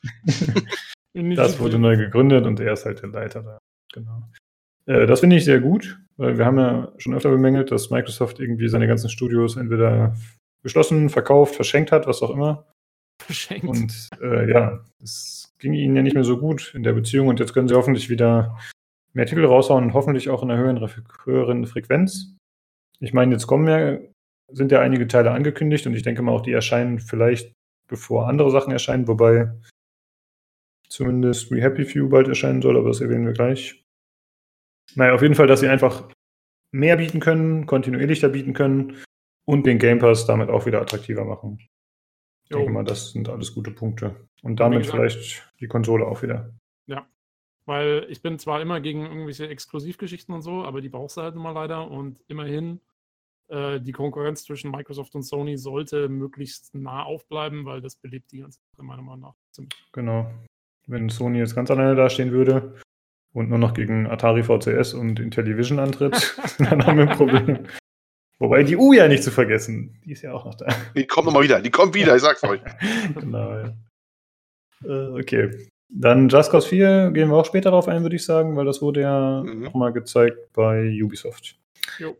das 1.36 1.60
wurde 1.60 1.80
neu 1.80 1.96
gegründet 1.96 2.46
und 2.46 2.60
er 2.60 2.74
ist 2.74 2.86
halt 2.86 3.02
der 3.02 3.10
Leiter 3.10 3.44
da. 3.44 3.60
Genau. 3.94 4.24
Äh, 4.86 5.06
das 5.06 5.22
finde 5.22 5.36
ich 5.36 5.46
sehr 5.46 5.60
gut, 5.60 6.00
weil 6.18 6.38
wir 6.38 6.46
haben 6.46 6.58
ja 6.58 6.92
schon 6.98 7.14
öfter 7.14 7.30
bemängelt, 7.30 7.72
dass 7.72 7.90
Microsoft 7.90 8.40
irgendwie 8.40 8.68
seine 8.68 8.88
ganzen 8.88 9.10
Studios 9.10 9.58
entweder 9.58 10.16
geschlossen, 10.64 11.10
verkauft, 11.10 11.56
verschenkt 11.56 11.92
hat, 11.92 12.08
was 12.08 12.22
auch 12.22 12.30
immer. 12.30 12.66
Verschenkt. 13.22 13.66
Und 13.66 14.10
äh, 14.22 14.50
ja, 14.50 14.84
es 15.02 15.54
ging 15.60 15.74
ihnen 15.74 15.96
ja 15.96 16.02
nicht 16.02 16.16
mehr 16.16 16.24
so 16.24 16.38
gut 16.38 16.74
in 16.74 16.84
der 16.84 16.94
Beziehung 16.94 17.28
und 17.28 17.40
jetzt 17.40 17.54
können 17.54 17.68
sie 17.68 17.76
hoffentlich 17.76 18.10
wieder 18.10 18.58
mehr 19.14 19.26
Titel 19.26 19.46
raushauen 19.46 19.86
und 19.86 19.94
hoffentlich 19.94 20.30
auch 20.30 20.44
in 20.44 20.52
einer 20.52 20.62
höheren, 20.62 20.90
höheren 21.24 21.66
Frequenz. 21.68 22.36
Ich 23.00 23.14
meine, 23.14 23.34
jetzt 23.34 23.48
kommen 23.48 23.68
ja, 23.68 24.00
sind 24.52 24.72
ja 24.72 24.82
einige 24.82 25.08
Teile 25.08 25.32
angekündigt 25.32 25.86
und 25.88 25.94
ich 25.94 26.04
denke 26.04 26.22
mal 26.22 26.32
auch, 26.32 26.42
die 26.42 26.52
erscheinen 26.52 27.00
vielleicht 27.00 27.54
bevor 27.88 28.28
andere 28.28 28.50
Sachen 28.50 28.72
erscheinen, 28.72 29.08
wobei 29.08 29.52
zumindest 30.90 31.52
We 31.52 31.62
Happy 31.62 31.86
Few 31.86 32.10
bald 32.10 32.28
erscheinen 32.28 32.62
soll, 32.62 32.78
aber 32.78 32.90
das 32.90 33.02
erwähnen 33.02 33.26
wir 33.26 33.34
gleich. 33.34 33.83
Naja, 34.96 35.14
auf 35.14 35.22
jeden 35.22 35.36
Fall, 35.36 35.48
dass 35.48 35.60
sie 35.60 35.68
einfach 35.68 36.10
mehr 36.72 36.98
bieten 36.98 37.20
können, 37.20 37.66
kontinuierlicher 37.66 38.30
bieten 38.30 38.54
können 38.54 38.98
und 39.46 39.66
den 39.66 39.80
Game 39.80 40.00
Pass 40.00 40.26
damit 40.26 40.50
auch 40.50 40.66
wieder 40.66 40.82
attraktiver 40.82 41.26
machen. 41.26 41.60
Ich 42.44 42.50
denke 42.50 42.72
mal, 42.72 42.84
das 42.84 43.12
sind 43.12 43.30
alles 43.30 43.54
gute 43.54 43.72
Punkte. 43.72 44.16
Und 44.42 44.60
damit 44.60 44.84
gesagt, 44.84 44.98
vielleicht 44.98 45.54
die 45.60 45.68
Konsole 45.68 46.06
auch 46.06 46.22
wieder. 46.22 46.54
Ja, 46.88 47.08
weil 47.66 48.06
ich 48.10 48.22
bin 48.22 48.38
zwar 48.38 48.62
immer 48.62 48.82
gegen 48.82 49.06
irgendwelche 49.06 49.48
Exklusivgeschichten 49.48 50.36
und 50.36 50.42
so, 50.42 50.64
aber 50.64 50.82
die 50.82 50.90
brauchst 50.90 51.18
du 51.18 51.22
halt 51.22 51.36
immer 51.36 51.54
leider 51.54 51.90
und 51.90 52.20
immerhin 52.28 52.82
äh, 53.48 53.80
die 53.80 53.92
Konkurrenz 53.92 54.44
zwischen 54.44 54.72
Microsoft 54.72 55.16
und 55.16 55.24
Sony 55.24 55.58
sollte 55.58 56.10
möglichst 56.10 56.76
nah 56.76 57.04
aufbleiben, 57.04 57.66
weil 57.66 57.82
das 57.82 57.96
belebt 57.96 58.32
die 58.32 58.40
ganze 58.40 58.60
Sache 58.72 58.84
meiner 58.84 59.02
Meinung 59.02 59.22
nach. 59.22 59.36
Genau. 59.92 60.32
Wenn 60.88 61.10
Sony 61.10 61.40
jetzt 61.40 61.56
ganz 61.56 61.72
alleine 61.72 61.96
dastehen 61.96 62.32
würde, 62.32 62.76
und 63.34 63.50
nur 63.50 63.58
noch 63.58 63.74
gegen 63.74 64.08
Atari 64.08 64.44
VCS 64.44 64.94
und 64.94 65.20
Intellivision 65.20 65.80
antritt, 65.80 66.38
dann 66.60 66.86
haben 66.86 66.98
wir 66.98 67.10
ein 67.10 67.18
Problem. 67.18 67.60
Wobei 68.40 68.64
die 68.64 68.76
U 68.76 68.94
ja 68.94 69.08
nicht 69.08 69.24
zu 69.24 69.32
vergessen, 69.32 70.00
die 70.06 70.12
ist 70.12 70.22
ja 70.22 70.34
auch 70.34 70.46
noch 70.46 70.56
da. 70.56 70.68
Die 70.96 71.08
kommt 71.08 71.26
nochmal 71.26 71.44
wieder, 71.44 71.62
die 71.62 71.72
kommt 71.72 71.94
wieder, 71.94 72.16
ich 72.16 72.22
sag's 72.22 72.44
euch. 72.44 72.62
genau, 73.20 73.52
ja. 73.52 73.74
Äh, 74.86 75.20
okay. 75.20 75.68
Dann 75.90 76.28
Just 76.28 76.52
Cause 76.52 76.68
4 76.68 77.12
gehen 77.12 77.30
wir 77.30 77.38
auch 77.38 77.46
später 77.46 77.70
darauf 77.70 77.88
ein, 77.88 78.02
würde 78.02 78.16
ich 78.16 78.26
sagen, 78.26 78.56
weil 78.56 78.66
das 78.66 78.82
wurde 78.82 79.02
ja 79.02 79.44
mhm. 79.44 79.62
nochmal 79.62 79.94
gezeigt 79.94 80.52
bei 80.54 80.90
Ubisoft. 81.02 81.56
Jo. 82.00 82.18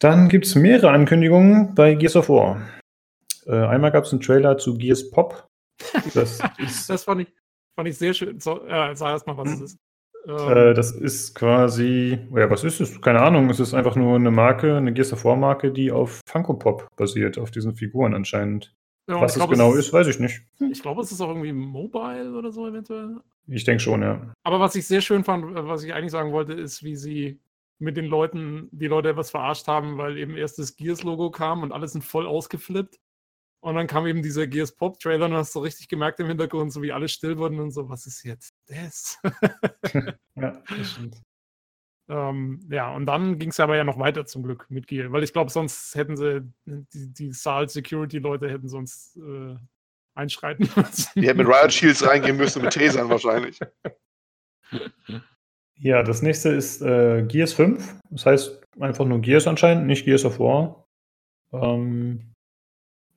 Dann 0.00 0.28
gibt 0.28 0.46
es 0.46 0.54
mehrere 0.54 0.90
Ankündigungen 0.90 1.74
bei 1.74 1.94
Gears 1.94 2.16
of 2.16 2.28
War. 2.28 2.60
Äh, 3.46 3.52
einmal 3.52 3.92
gab 3.92 4.04
es 4.04 4.12
einen 4.12 4.20
Trailer 4.20 4.58
zu 4.58 4.76
Gears 4.76 5.10
Pop. 5.10 5.46
Das, 6.14 6.38
das 6.88 7.04
fand, 7.04 7.22
ich, 7.22 7.28
fand 7.74 7.88
ich 7.88 7.98
sehr 7.98 8.14
schön. 8.14 8.40
So, 8.40 8.66
ja, 8.66 8.94
sag 8.94 9.10
erst 9.10 9.26
mal, 9.26 9.36
was 9.36 9.52
es 9.52 9.60
ist. 9.60 9.78
Äh, 10.26 10.74
das 10.74 10.92
ist 10.92 11.34
quasi, 11.34 12.18
ja, 12.34 12.50
was 12.50 12.64
ist 12.64 12.80
es? 12.80 13.00
Keine 13.00 13.20
Ahnung. 13.20 13.48
Es 13.50 13.60
ist 13.60 13.74
einfach 13.74 13.96
nur 13.96 14.16
eine 14.16 14.30
Marke, 14.30 14.76
eine 14.76 14.92
Gears 14.92 15.12
of 15.12 15.24
War 15.24 15.36
Marke, 15.36 15.72
die 15.72 15.90
auf 15.90 16.20
Funko 16.26 16.54
Pop 16.54 16.88
basiert, 16.96 17.38
auf 17.38 17.50
diesen 17.50 17.74
Figuren 17.74 18.14
anscheinend. 18.14 18.74
Ja, 19.08 19.20
was 19.20 19.32
es 19.32 19.38
glaub, 19.38 19.50
genau 19.50 19.72
es 19.72 19.78
ist, 19.78 19.86
ist, 19.86 19.92
weiß 19.92 20.06
ich 20.08 20.20
nicht. 20.20 20.42
Ich 20.70 20.82
glaube, 20.82 21.02
es 21.02 21.10
ist 21.10 21.20
auch 21.20 21.28
irgendwie 21.28 21.52
mobile 21.52 22.32
oder 22.32 22.52
so 22.52 22.68
eventuell. 22.68 23.16
Ich 23.48 23.64
denke 23.64 23.82
schon, 23.82 24.02
ja. 24.02 24.32
Aber 24.44 24.60
was 24.60 24.74
ich 24.74 24.86
sehr 24.86 25.00
schön 25.00 25.24
fand, 25.24 25.44
was 25.54 25.82
ich 25.82 25.92
eigentlich 25.94 26.12
sagen 26.12 26.32
wollte, 26.32 26.52
ist, 26.52 26.84
wie 26.84 26.96
sie 26.96 27.40
mit 27.78 27.96
den 27.96 28.04
Leuten, 28.04 28.68
die 28.70 28.86
Leute 28.86 29.08
etwas 29.08 29.30
verarscht 29.30 29.66
haben, 29.66 29.96
weil 29.98 30.18
eben 30.18 30.36
erst 30.36 30.58
das 30.58 30.76
Gears-Logo 30.76 31.30
kam 31.30 31.62
und 31.62 31.72
alle 31.72 31.88
sind 31.88 32.04
voll 32.04 32.26
ausgeflippt. 32.26 33.00
Und 33.62 33.74
dann 33.74 33.86
kam 33.86 34.06
eben 34.06 34.22
dieser 34.22 34.46
Gears 34.46 34.74
Pop 34.74 34.98
Trailer 34.98 35.26
und 35.26 35.34
hast 35.34 35.52
so 35.52 35.60
richtig 35.60 35.88
gemerkt 35.88 36.18
im 36.20 36.28
Hintergrund, 36.28 36.72
so 36.72 36.80
wie 36.80 36.92
alle 36.92 37.08
still 37.08 37.36
wurden 37.36 37.60
und 37.60 37.72
so, 37.72 37.88
was 37.88 38.06
ist 38.06 38.24
jetzt 38.24 38.54
das? 38.66 39.18
ja, 40.34 40.62
das 40.66 40.92
stimmt. 40.92 41.20
Ähm, 42.08 42.60
ja, 42.70 42.92
und 42.92 43.06
dann 43.06 43.38
ging 43.38 43.50
es 43.50 43.60
aber 43.60 43.76
ja 43.76 43.84
noch 43.84 43.98
weiter 43.98 44.26
zum 44.26 44.42
Glück 44.42 44.66
mit 44.68 44.86
Gear, 44.86 45.12
weil 45.12 45.22
ich 45.22 45.32
glaube, 45.32 45.50
sonst 45.50 45.94
hätten 45.94 46.16
sie, 46.16 46.42
die, 46.64 47.12
die 47.12 47.32
Saal 47.32 47.68
Security 47.68 48.18
Leute 48.18 48.50
hätten 48.50 48.68
sonst 48.68 49.16
äh, 49.18 49.56
einschreiten 50.14 50.68
müssen. 50.76 51.20
Die 51.20 51.28
hätten 51.28 51.38
mit 51.38 51.46
Riot 51.46 51.72
Shields 51.72 52.04
reingehen 52.04 52.36
müssen, 52.36 52.62
mit 52.62 52.72
Tasern 52.72 53.08
wahrscheinlich. 53.08 53.58
Ja, 55.82 56.02
das 56.02 56.20
nächste 56.20 56.50
ist 56.50 56.82
äh, 56.82 57.22
Gears 57.22 57.54
5. 57.54 58.00
Das 58.10 58.26
heißt 58.26 58.60
einfach 58.80 59.06
nur 59.06 59.18
Gears 59.20 59.46
anscheinend, 59.46 59.86
nicht 59.86 60.04
Gears 60.04 60.26
of 60.26 60.38
War. 60.38 60.86
Ähm, 61.54 62.29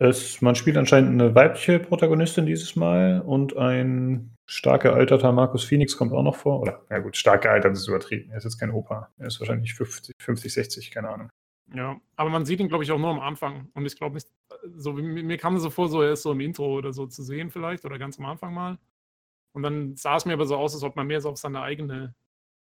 es, 0.04 0.42
man 0.42 0.56
spielt 0.56 0.78
anscheinend 0.78 1.12
eine 1.12 1.36
weibliche 1.36 1.80
Protagonistin 1.80 2.46
dieses 2.46 2.76
Mal 2.76 3.22
und 3.22 3.56
ein 3.58 4.36
stark 4.46 4.84
gealterter 4.84 5.32
Markus 5.32 5.64
Phoenix 5.64 5.98
kommt 5.98 6.14
auch 6.14 6.24
noch 6.24 6.36
vor. 6.36 6.62
Oder, 6.62 6.86
ja 6.90 7.00
gut, 7.00 7.18
stark 7.18 7.44
gealtert 7.44 7.74
ist 7.74 7.88
übertrieben. 7.88 8.32
Er 8.32 8.38
ist 8.38 8.44
jetzt 8.44 8.60
kein 8.60 8.72
Opa. 8.72 9.10
Er 9.18 9.28
ist 9.28 9.40
wahrscheinlich 9.40 9.74
50, 9.74 10.16
50 10.20 10.54
60, 10.54 10.92
keine 10.92 11.10
Ahnung. 11.10 11.30
Ja, 11.74 12.00
aber 12.16 12.30
man 12.30 12.46
sieht 12.46 12.60
ihn, 12.60 12.68
glaube 12.68 12.84
ich, 12.84 12.92
auch 12.92 13.00
nur 13.00 13.10
am 13.10 13.20
Anfang. 13.20 13.70
Und 13.74 13.86
ich 13.86 13.96
glaube 13.96 14.16
nicht, 14.16 14.28
so 14.76 14.94
mir 14.94 15.38
kam 15.38 15.56
es 15.56 15.64
so 15.64 15.70
vor, 15.70 15.88
so 15.90 16.02
er 16.02 16.14
ist 16.14 16.24
so 16.24 16.32
im 16.32 16.40
Intro 16.42 16.78
oder 16.78 16.94
so 16.94 17.08
zu 17.08 17.24
sehen 17.24 17.50
vielleicht 17.50 17.86
oder 17.86 17.98
ganz 17.98 18.20
am 18.20 18.26
Anfang 18.26 18.54
mal. 18.54 18.78
Und 19.54 19.64
dann 19.64 19.96
sah 19.96 20.18
es 20.18 20.26
mir 20.26 20.34
aber 20.34 20.46
so 20.46 20.56
aus, 20.58 20.74
als 20.74 20.84
ob 20.84 20.96
man 20.96 21.08
mehr 21.08 21.22
so 21.22 21.30
auf 21.30 21.38
seine 21.38 21.62
eigene 21.62 22.16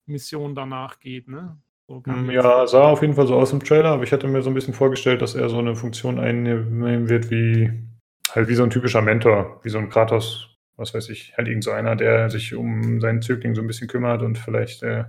Mission 0.06 0.54
danach 0.54 0.98
geht, 0.98 1.28
ne? 1.28 1.60
Hm, 2.04 2.30
ja, 2.30 2.66
sah 2.66 2.84
auf 2.84 3.02
jeden 3.02 3.14
Fall 3.14 3.26
so 3.26 3.34
aus 3.34 3.52
im 3.52 3.64
Trailer, 3.64 3.90
aber 3.90 4.04
ich 4.04 4.12
hatte 4.12 4.28
mir 4.28 4.42
so 4.42 4.50
ein 4.50 4.54
bisschen 4.54 4.74
vorgestellt, 4.74 5.22
dass 5.22 5.34
er 5.34 5.48
so 5.48 5.58
eine 5.58 5.74
Funktion 5.74 6.18
einnehmen 6.18 7.08
wird 7.08 7.30
wie 7.30 7.90
halt 8.34 8.48
wie 8.48 8.54
so 8.54 8.62
ein 8.62 8.70
typischer 8.70 9.02
Mentor, 9.02 9.60
wie 9.64 9.70
so 9.70 9.78
ein 9.78 9.88
Kratos, 9.88 10.56
was 10.76 10.94
weiß 10.94 11.08
ich, 11.10 11.36
halt 11.36 11.48
irgend 11.48 11.64
so 11.64 11.72
einer, 11.72 11.96
der 11.96 12.30
sich 12.30 12.54
um 12.54 13.00
seinen 13.00 13.22
Zögling 13.22 13.54
so 13.54 13.60
ein 13.60 13.66
bisschen 13.66 13.88
kümmert 13.88 14.22
und 14.22 14.38
vielleicht 14.38 14.82
äh, 14.82 15.04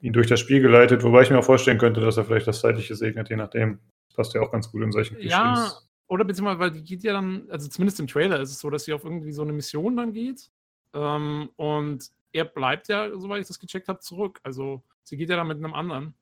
ihn 0.00 0.12
durch 0.12 0.26
das 0.26 0.40
Spiel 0.40 0.60
geleitet, 0.60 1.02
wobei 1.02 1.22
ich 1.22 1.30
mir 1.30 1.38
auch 1.38 1.44
vorstellen 1.44 1.78
könnte, 1.78 2.00
dass 2.00 2.16
er 2.16 2.24
vielleicht 2.24 2.46
das 2.46 2.60
Zeitliche 2.60 2.94
segnet, 2.94 3.30
je 3.30 3.36
nachdem. 3.36 3.78
Das 4.08 4.16
passt 4.16 4.34
ja 4.34 4.40
auch 4.40 4.52
ganz 4.52 4.70
gut 4.70 4.82
in 4.82 4.92
solchen 4.92 5.14
Klischees. 5.14 5.30
Ja, 5.32 5.72
oder 6.08 6.24
beziehungsweise, 6.24 6.58
weil 6.58 6.70
die 6.70 6.84
geht 6.84 7.02
ja 7.02 7.12
dann, 7.12 7.46
also 7.50 7.68
zumindest 7.68 8.00
im 8.00 8.06
Trailer 8.06 8.40
ist 8.40 8.50
es 8.50 8.58
so, 8.58 8.68
dass 8.70 8.84
sie 8.84 8.92
auf 8.92 9.04
irgendwie 9.04 9.32
so 9.32 9.42
eine 9.42 9.52
Mission 9.52 9.96
dann 9.96 10.12
geht. 10.12 10.50
Ähm, 10.94 11.50
und 11.56 12.10
er 12.32 12.44
bleibt 12.44 12.88
ja, 12.88 13.10
soweit 13.16 13.40
ich 13.40 13.48
das 13.48 13.58
gecheckt 13.58 13.88
habe, 13.88 14.00
zurück. 14.00 14.40
Also 14.42 14.82
Sie 15.04 15.16
geht 15.16 15.30
ja 15.30 15.36
dann 15.36 15.48
mit 15.48 15.58
einem 15.58 15.74
anderen. 15.74 16.14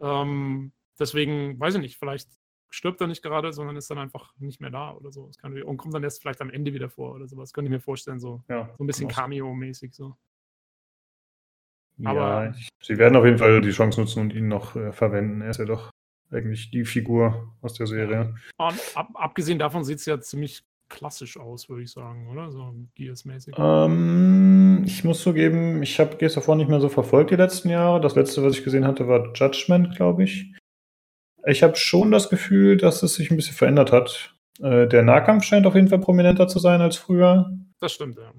Ähm, 0.00 0.72
deswegen, 0.98 1.58
weiß 1.58 1.76
ich 1.76 1.80
nicht, 1.80 1.98
vielleicht 1.98 2.28
stirbt 2.70 3.00
er 3.00 3.06
nicht 3.06 3.22
gerade, 3.22 3.52
sondern 3.52 3.76
ist 3.76 3.90
dann 3.90 3.98
einfach 3.98 4.34
nicht 4.38 4.60
mehr 4.60 4.70
da 4.70 4.92
oder 4.92 5.12
so. 5.12 5.30
Kann, 5.38 5.60
und 5.62 5.76
kommt 5.76 5.94
dann 5.94 6.04
erst 6.04 6.20
vielleicht 6.20 6.40
am 6.40 6.50
Ende 6.50 6.72
wieder 6.74 6.90
vor 6.90 7.14
oder 7.14 7.26
sowas. 7.26 7.52
Könnte 7.52 7.68
ich 7.68 7.72
mir 7.72 7.80
vorstellen, 7.80 8.20
so, 8.20 8.42
ja, 8.48 8.70
so 8.76 8.84
ein 8.84 8.86
bisschen 8.86 9.08
genau. 9.08 9.20
Cameo-mäßig 9.20 9.94
so. 9.94 10.16
Aber 12.04 12.44
ja, 12.46 12.54
sie 12.82 12.98
werden 12.98 13.16
auf 13.16 13.24
jeden 13.24 13.38
Fall 13.38 13.60
die 13.62 13.70
Chance 13.70 14.00
nutzen 14.00 14.20
und 14.20 14.34
ihn 14.34 14.48
noch 14.48 14.76
äh, 14.76 14.92
verwenden. 14.92 15.40
Er 15.40 15.50
ist 15.50 15.58
ja 15.58 15.64
doch 15.64 15.90
eigentlich 16.30 16.70
die 16.70 16.84
Figur 16.84 17.54
aus 17.62 17.74
der 17.74 17.86
Serie. 17.86 18.34
Und 18.58 18.96
ab, 18.96 19.08
abgesehen 19.14 19.58
davon 19.58 19.84
sieht 19.84 19.98
es 19.98 20.06
ja 20.06 20.20
ziemlich 20.20 20.65
klassisch 20.88 21.38
aus, 21.38 21.68
würde 21.68 21.82
ich 21.82 21.90
sagen, 21.90 22.28
oder? 22.30 22.50
So 22.50 22.74
Gears-mäßig. 22.94 23.54
Ähm, 23.58 24.82
ich 24.86 25.04
muss 25.04 25.22
zugeben, 25.22 25.82
ich 25.82 25.98
habe 25.98 26.16
Gears 26.16 26.36
War 26.48 26.56
nicht 26.56 26.68
mehr 26.68 26.80
so 26.80 26.88
verfolgt 26.88 27.30
die 27.30 27.36
letzten 27.36 27.68
Jahre. 27.68 28.00
Das 28.00 28.14
letzte, 28.14 28.42
was 28.42 28.56
ich 28.56 28.64
gesehen 28.64 28.86
hatte, 28.86 29.08
war 29.08 29.32
Judgment, 29.34 29.96
glaube 29.96 30.24
ich. 30.24 30.52
Ich 31.46 31.62
habe 31.62 31.76
schon 31.76 32.10
das 32.10 32.28
Gefühl, 32.28 32.76
dass 32.76 33.02
es 33.02 33.14
sich 33.14 33.30
ein 33.30 33.36
bisschen 33.36 33.56
verändert 33.56 33.92
hat. 33.92 34.34
Äh, 34.60 34.88
der 34.88 35.02
Nahkampf 35.02 35.44
scheint 35.44 35.66
auf 35.66 35.74
jeden 35.74 35.88
Fall 35.88 36.00
prominenter 36.00 36.48
zu 36.48 36.58
sein 36.58 36.80
als 36.80 36.96
früher. 36.96 37.50
Das 37.80 37.92
stimmt, 37.92 38.16
ja. 38.16 38.32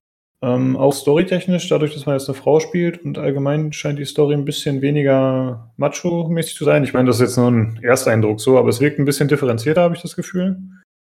Ähm, 0.43 0.77
auch 0.77 0.93
storytechnisch, 0.93 1.67
dadurch, 1.67 1.95
dass 1.95 2.05
man 2.05 2.15
jetzt 2.15 2.29
eine 2.29 2.37
Frau 2.37 2.59
spielt 2.59 3.03
und 3.03 3.17
allgemein 3.17 3.73
scheint 3.73 3.97
die 3.97 4.05
Story 4.05 4.35
ein 4.35 4.45
bisschen 4.45 4.81
weniger 4.81 5.73
macho-mäßig 5.77 6.55
zu 6.55 6.63
sein. 6.63 6.83
Ich 6.83 6.93
meine, 6.93 7.07
das 7.07 7.15
ist 7.15 7.21
jetzt 7.21 7.37
nur 7.37 7.49
ein 7.49 7.79
Ersteindruck 7.81 8.39
so, 8.39 8.59
aber 8.59 8.69
es 8.69 8.79
wirkt 8.79 8.99
ein 8.99 9.05
bisschen 9.05 9.27
differenzierter, 9.27 9.81
habe 9.81 9.95
ich 9.95 10.01
das 10.03 10.15
Gefühl. 10.15 10.59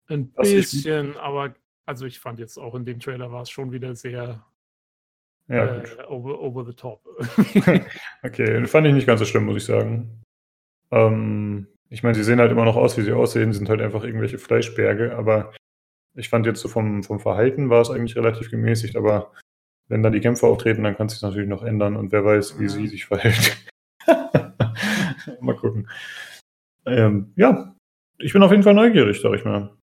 Ein 0.08 0.30
bisschen, 0.32 1.16
aber 1.16 1.54
also 1.86 2.06
ich 2.06 2.18
fand 2.18 2.38
jetzt 2.38 2.58
auch 2.58 2.74
in 2.74 2.84
dem 2.84 3.00
Trailer 3.00 3.30
war 3.32 3.42
es 3.42 3.50
schon 3.50 3.72
wieder 3.72 3.94
sehr 3.94 4.44
ja, 5.48 5.76
äh, 5.76 6.04
over, 6.08 6.40
over 6.40 6.64
the 6.64 6.74
top. 6.74 7.02
okay, 8.22 8.66
fand 8.66 8.86
ich 8.86 8.94
nicht 8.94 9.06
ganz 9.06 9.20
so 9.20 9.26
schlimm, 9.26 9.46
muss 9.46 9.56
ich 9.56 9.64
sagen. 9.64 10.22
Ähm, 10.90 11.66
ich 11.88 12.02
meine, 12.02 12.14
sie 12.14 12.24
sehen 12.24 12.38
halt 12.38 12.52
immer 12.52 12.66
noch 12.66 12.76
aus, 12.76 12.98
wie 12.98 13.02
sie 13.02 13.12
aussehen, 13.12 13.52
sind 13.52 13.68
halt 13.68 13.80
einfach 13.80 14.04
irgendwelche 14.04 14.38
Fleischberge, 14.38 15.16
aber 15.16 15.54
ich 16.14 16.28
fand 16.28 16.46
jetzt 16.46 16.60
so 16.60 16.68
vom, 16.68 17.02
vom 17.02 17.20
Verhalten 17.20 17.70
war 17.70 17.80
es 17.80 17.90
eigentlich 17.90 18.16
relativ 18.16 18.50
gemäßigt, 18.50 18.96
aber 18.96 19.32
wenn 19.88 20.02
da 20.02 20.10
die 20.10 20.20
Kämpfe 20.20 20.46
auftreten, 20.46 20.82
dann 20.82 20.96
kann 20.96 21.06
es 21.06 21.14
sich 21.14 21.22
natürlich 21.22 21.48
noch 21.48 21.62
ändern 21.62 21.96
und 21.96 22.12
wer 22.12 22.24
weiß, 22.24 22.58
wie 22.58 22.64
ja. 22.64 22.68
sie 22.68 22.86
sich 22.88 23.06
verhält. 23.06 23.56
mal 25.40 25.56
gucken. 25.56 25.88
Ähm, 26.84 27.32
ja, 27.36 27.74
ich 28.18 28.32
bin 28.32 28.42
auf 28.42 28.50
jeden 28.50 28.62
Fall 28.62 28.74
neugierig, 28.74 29.20
sag 29.20 29.34
ich 29.34 29.44
mal. 29.44 29.77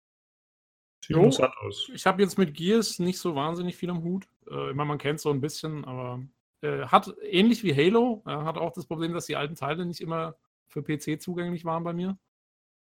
Sieht 1.06 1.16
jo, 1.16 1.24
interessant 1.24 1.54
aus. 1.58 1.90
Ich 1.92 2.06
habe 2.06 2.22
jetzt 2.22 2.38
mit 2.38 2.54
Gears 2.54 2.98
nicht 2.98 3.18
so 3.18 3.34
wahnsinnig 3.34 3.76
viel 3.76 3.90
am 3.90 4.02
Hut. 4.02 4.26
Äh, 4.50 4.72
meine, 4.72 4.86
man 4.86 4.98
kennt 4.98 5.20
so 5.20 5.28
ein 5.28 5.40
bisschen, 5.42 5.84
aber 5.84 6.22
äh, 6.62 6.86
hat 6.86 7.14
ähnlich 7.22 7.62
wie 7.62 7.74
Halo, 7.74 8.22
äh, 8.26 8.30
hat 8.30 8.56
auch 8.56 8.72
das 8.72 8.86
Problem, 8.86 9.12
dass 9.12 9.26
die 9.26 9.36
alten 9.36 9.54
Teile 9.54 9.84
nicht 9.84 10.00
immer 10.00 10.34
für 10.66 10.82
PC 10.82 11.20
zugänglich 11.20 11.66
waren 11.66 11.84
bei 11.84 11.92
mir. 11.92 12.16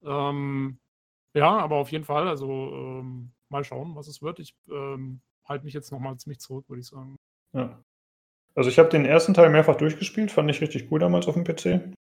Ähm, 0.05 0.79
ja, 1.33 1.59
aber 1.59 1.77
auf 1.77 1.91
jeden 1.93 2.05
Fall, 2.05 2.29
also 2.29 2.51
ähm, 2.51 3.33
mal 3.49 3.65
schauen, 3.65 3.95
was 3.95 4.07
es 4.07 4.21
wird. 4.21 4.39
Ich 4.39 4.55
ähm, 4.71 5.23
halte 5.45 5.65
mich 5.65 5.73
jetzt 5.73 5.91
nochmal 5.91 6.19
ziemlich 6.19 6.41
zurück, 6.41 6.69
würde 6.69 6.81
ich 6.81 6.89
sagen. 6.89 7.17
Ja. 7.55 7.83
Also 8.55 8.69
ich 8.69 8.79
habe 8.79 8.91
den 8.91 9.07
ersten 9.07 9.33
Teil 9.33 9.49
mehrfach 9.49 9.77
durchgespielt, 9.77 10.31
fand 10.31 10.51
ich 10.51 10.61
richtig 10.61 10.91
cool 10.91 10.99
damals 10.99 11.27
auf 11.27 11.35
dem 11.35 11.45
PC. 11.45 11.95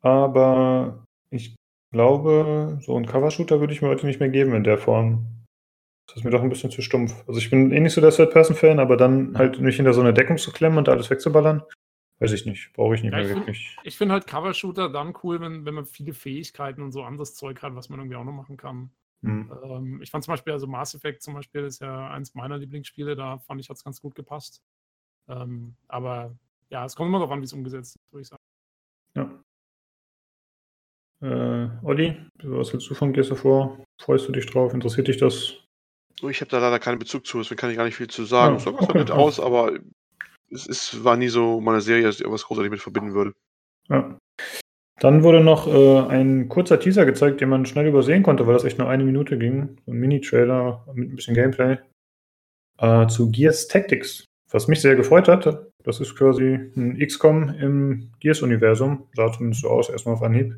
Aber 0.00 1.04
ich 1.30 1.54
glaube, 1.90 2.78
so 2.82 2.96
einen 2.96 3.06
Covershooter 3.06 3.60
würde 3.60 3.72
ich 3.72 3.82
mir 3.82 3.88
heute 3.88 4.06
nicht 4.06 4.20
mehr 4.20 4.28
geben 4.28 4.54
in 4.54 4.64
der 4.64 4.78
Form. 4.78 5.26
Das 6.06 6.16
ist 6.16 6.24
mir 6.24 6.30
doch 6.30 6.42
ein 6.42 6.48
bisschen 6.48 6.70
zu 6.70 6.82
stumpf. 6.82 7.14
Also 7.28 7.38
ich 7.38 7.50
bin 7.50 7.70
eh 7.70 7.80
nicht 7.80 7.92
so 7.92 8.00
der 8.00 8.10
Third-Person-Fan, 8.10 8.80
aber 8.80 8.96
dann 8.96 9.36
halt 9.38 9.60
nicht 9.60 9.76
hinter 9.76 9.92
so 9.92 10.00
eine 10.00 10.12
Deckung 10.12 10.38
zu 10.38 10.50
klemmen 10.50 10.78
und 10.78 10.88
alles 10.88 11.08
wegzuballern, 11.08 11.62
weiß 12.18 12.32
ich 12.32 12.46
nicht. 12.46 12.72
Brauche 12.72 12.96
ich 12.96 13.02
nicht 13.02 13.12
ja, 13.12 13.18
mehr 13.18 13.30
ich 13.30 13.36
wirklich. 13.36 13.70
Find, 13.74 13.86
ich 13.86 13.96
finde 13.96 14.14
halt 14.14 14.26
Covershooter 14.26 14.88
dann 14.88 15.14
cool, 15.22 15.40
wenn, 15.40 15.64
wenn 15.64 15.74
man 15.74 15.86
viele 15.86 16.12
Fähigkeiten 16.12 16.82
und 16.82 16.90
so 16.90 17.02
anderes 17.02 17.34
Zeug 17.34 17.62
hat, 17.62 17.76
was 17.76 17.88
man 17.88 18.00
irgendwie 18.00 18.16
auch 18.16 18.24
noch 18.24 18.32
machen 18.32 18.56
kann. 18.56 18.90
Hm. 19.22 19.52
Ähm, 19.62 20.02
ich 20.02 20.10
fand 20.10 20.24
zum 20.24 20.32
Beispiel, 20.32 20.52
also 20.52 20.66
Mass 20.66 20.94
Effect 20.94 21.22
zum 21.22 21.34
Beispiel 21.34 21.62
ist 21.62 21.80
ja 21.80 22.10
eins 22.10 22.34
meiner 22.34 22.58
Lieblingsspiele, 22.58 23.14
da 23.14 23.38
fand 23.38 23.60
ich, 23.60 23.68
hat 23.68 23.76
es 23.76 23.84
ganz 23.84 24.00
gut 24.00 24.14
gepasst. 24.14 24.62
Ähm, 25.28 25.76
aber 25.88 26.34
ja, 26.70 26.84
es 26.84 26.96
kommt 26.96 27.08
immer 27.08 27.18
darauf 27.18 27.32
an, 27.32 27.40
wie 27.40 27.44
es 27.44 27.52
umgesetzt 27.52 27.96
ist, 27.96 28.12
würde 28.12 28.22
ich 28.22 28.28
sagen. 28.28 28.42
Ja. 31.20 31.64
Äh, 31.64 31.70
Olli, 31.82 32.16
was 32.42 32.72
hältst 32.72 32.88
du 32.90 32.94
von 32.94 33.12
Gears 33.12 33.30
War? 33.44 33.78
Freust 34.00 34.28
du 34.28 34.32
dich 34.32 34.46
drauf? 34.46 34.74
Interessiert 34.74 35.08
dich 35.08 35.18
das? 35.18 35.54
Ich 36.28 36.40
habe 36.40 36.50
da 36.50 36.58
leider 36.58 36.78
keinen 36.78 36.98
Bezug 36.98 37.26
zu, 37.26 37.38
deswegen 37.38 37.58
kann 37.58 37.70
ich 37.70 37.76
gar 37.76 37.84
nicht 37.84 37.96
viel 37.96 38.08
zu 38.08 38.24
sagen. 38.24 38.56
Es 38.56 38.64
ja, 38.64 38.72
sah 38.72 38.78
okay, 38.78 38.98
nett 38.98 39.10
aus, 39.10 39.40
aber 39.40 39.72
es 40.50 40.66
ist, 40.66 41.04
war 41.04 41.16
nie 41.16 41.28
so 41.28 41.60
meine 41.60 41.80
Serie, 41.80 42.04
dass 42.04 42.16
ich 42.16 42.22
irgendwas 42.22 42.44
großartig 42.44 42.70
mit 42.70 42.80
verbinden 42.80 43.14
würde. 43.14 43.32
Ja. 43.88 44.18
Dann 44.98 45.22
wurde 45.22 45.40
noch 45.40 45.66
äh, 45.66 46.00
ein 46.08 46.48
kurzer 46.48 46.78
Teaser 46.78 47.06
gezeigt, 47.06 47.40
den 47.40 47.48
man 47.48 47.64
schnell 47.64 47.86
übersehen 47.86 48.22
konnte, 48.22 48.46
weil 48.46 48.52
das 48.52 48.64
echt 48.64 48.78
nur 48.78 48.88
eine 48.88 49.04
Minute 49.04 49.38
ging. 49.38 49.78
ein 49.86 49.94
Mini-Trailer 49.94 50.84
mit 50.94 51.10
ein 51.10 51.16
bisschen 51.16 51.34
Gameplay. 51.34 51.78
Äh, 52.78 53.06
zu 53.06 53.30
Gears 53.30 53.66
Tactics. 53.68 54.26
Was 54.50 54.68
mich 54.68 54.80
sehr 54.80 54.96
gefreut 54.96 55.28
hat. 55.28 55.66
Das 55.84 56.00
ist 56.00 56.16
quasi 56.16 56.58
ein 56.76 56.98
XCOM 56.98 57.48
im 57.48 58.10
Gears-Universum. 58.20 59.08
Sah 59.14 59.32
zumindest 59.32 59.62
so 59.62 59.70
aus, 59.70 59.88
erstmal 59.88 60.16
auf 60.16 60.22
Anhieb. 60.22 60.54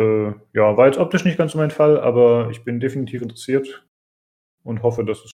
Äh, 0.00 0.32
ja, 0.54 0.76
war 0.78 0.86
jetzt 0.86 0.98
optisch 0.98 1.24
nicht 1.24 1.36
ganz 1.36 1.52
so 1.52 1.58
mein 1.58 1.70
Fall, 1.70 2.00
aber 2.00 2.48
ich 2.50 2.64
bin 2.64 2.80
definitiv 2.80 3.20
interessiert 3.20 3.86
und 4.64 4.82
hoffe, 4.82 5.04
dass 5.04 5.24
es. 5.24 5.30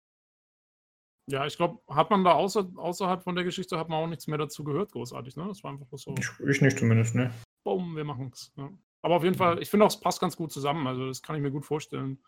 Ja, 1.28 1.47
ich 1.47 1.57
glaube, 1.57 1.80
hat 1.89 2.12
man 2.12 2.24
da 2.24 2.34
außer, 2.34 2.70
außerhalb 2.76 3.24
von 3.24 3.36
der 3.36 3.43
Geschichte 3.43 3.80
hat 3.80 3.89
man 3.89 4.03
auch 4.03 4.07
nichts 4.07 4.28
mehr 4.28 4.38
dazu 4.38 4.64
gehört, 4.64 4.91
großartig, 4.91 5.36
ne? 5.36 5.45
Das 5.47 5.64
war 5.64 5.72
einfach 5.72 5.88
so. 5.97 6.14
Ich, 6.20 6.30
ich 6.47 6.62
nicht 6.62 6.78
zumindest, 6.78 7.16
ne? 7.16 7.34
Boom, 7.64 7.95
wir 7.95 8.03
machen's. 8.03 8.51
Ja. 8.55 8.70
Aber 9.01 9.16
auf 9.16 9.24
jeden 9.24 9.36
Fall, 9.36 9.59
ich 9.62 9.70
finde 9.70 9.86
auch, 9.86 9.89
es 9.89 9.99
passt 9.99 10.22
ganz 10.22 10.38
gut 10.38 10.51
zusammen. 10.51 10.86
Also, 10.86 11.07
das 11.07 11.24
kann 11.24 11.36
ich 11.36 11.41
mir 11.41 11.51
gut 11.51 11.66
vorstellen. 11.66 12.20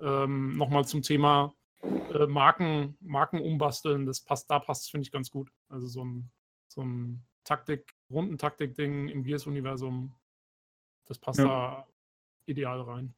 Ähm, 0.00 0.56
Nochmal 0.56 0.86
zum 0.86 1.02
Thema 1.02 1.54
äh, 1.82 2.26
Marken, 2.26 2.96
Marken 3.00 3.40
umbasteln. 3.40 4.06
Das 4.06 4.22
passt, 4.22 4.50
da 4.50 4.58
passt 4.58 4.84
es, 4.84 4.88
finde 4.88 5.02
ich, 5.02 5.12
ganz 5.12 5.30
gut. 5.30 5.50
Also 5.68 5.86
so 5.86 6.04
ein, 6.04 6.30
so 6.68 6.82
ein 6.82 7.26
Taktik, 7.44 7.94
Rundentaktik-Ding 8.10 9.08
im 9.08 9.22
Gears-Universum, 9.22 10.14
das 11.08 11.18
passt 11.18 11.38
ja. 11.38 11.46
da 11.46 11.86
ideal 12.46 12.80
rein. 12.82 13.14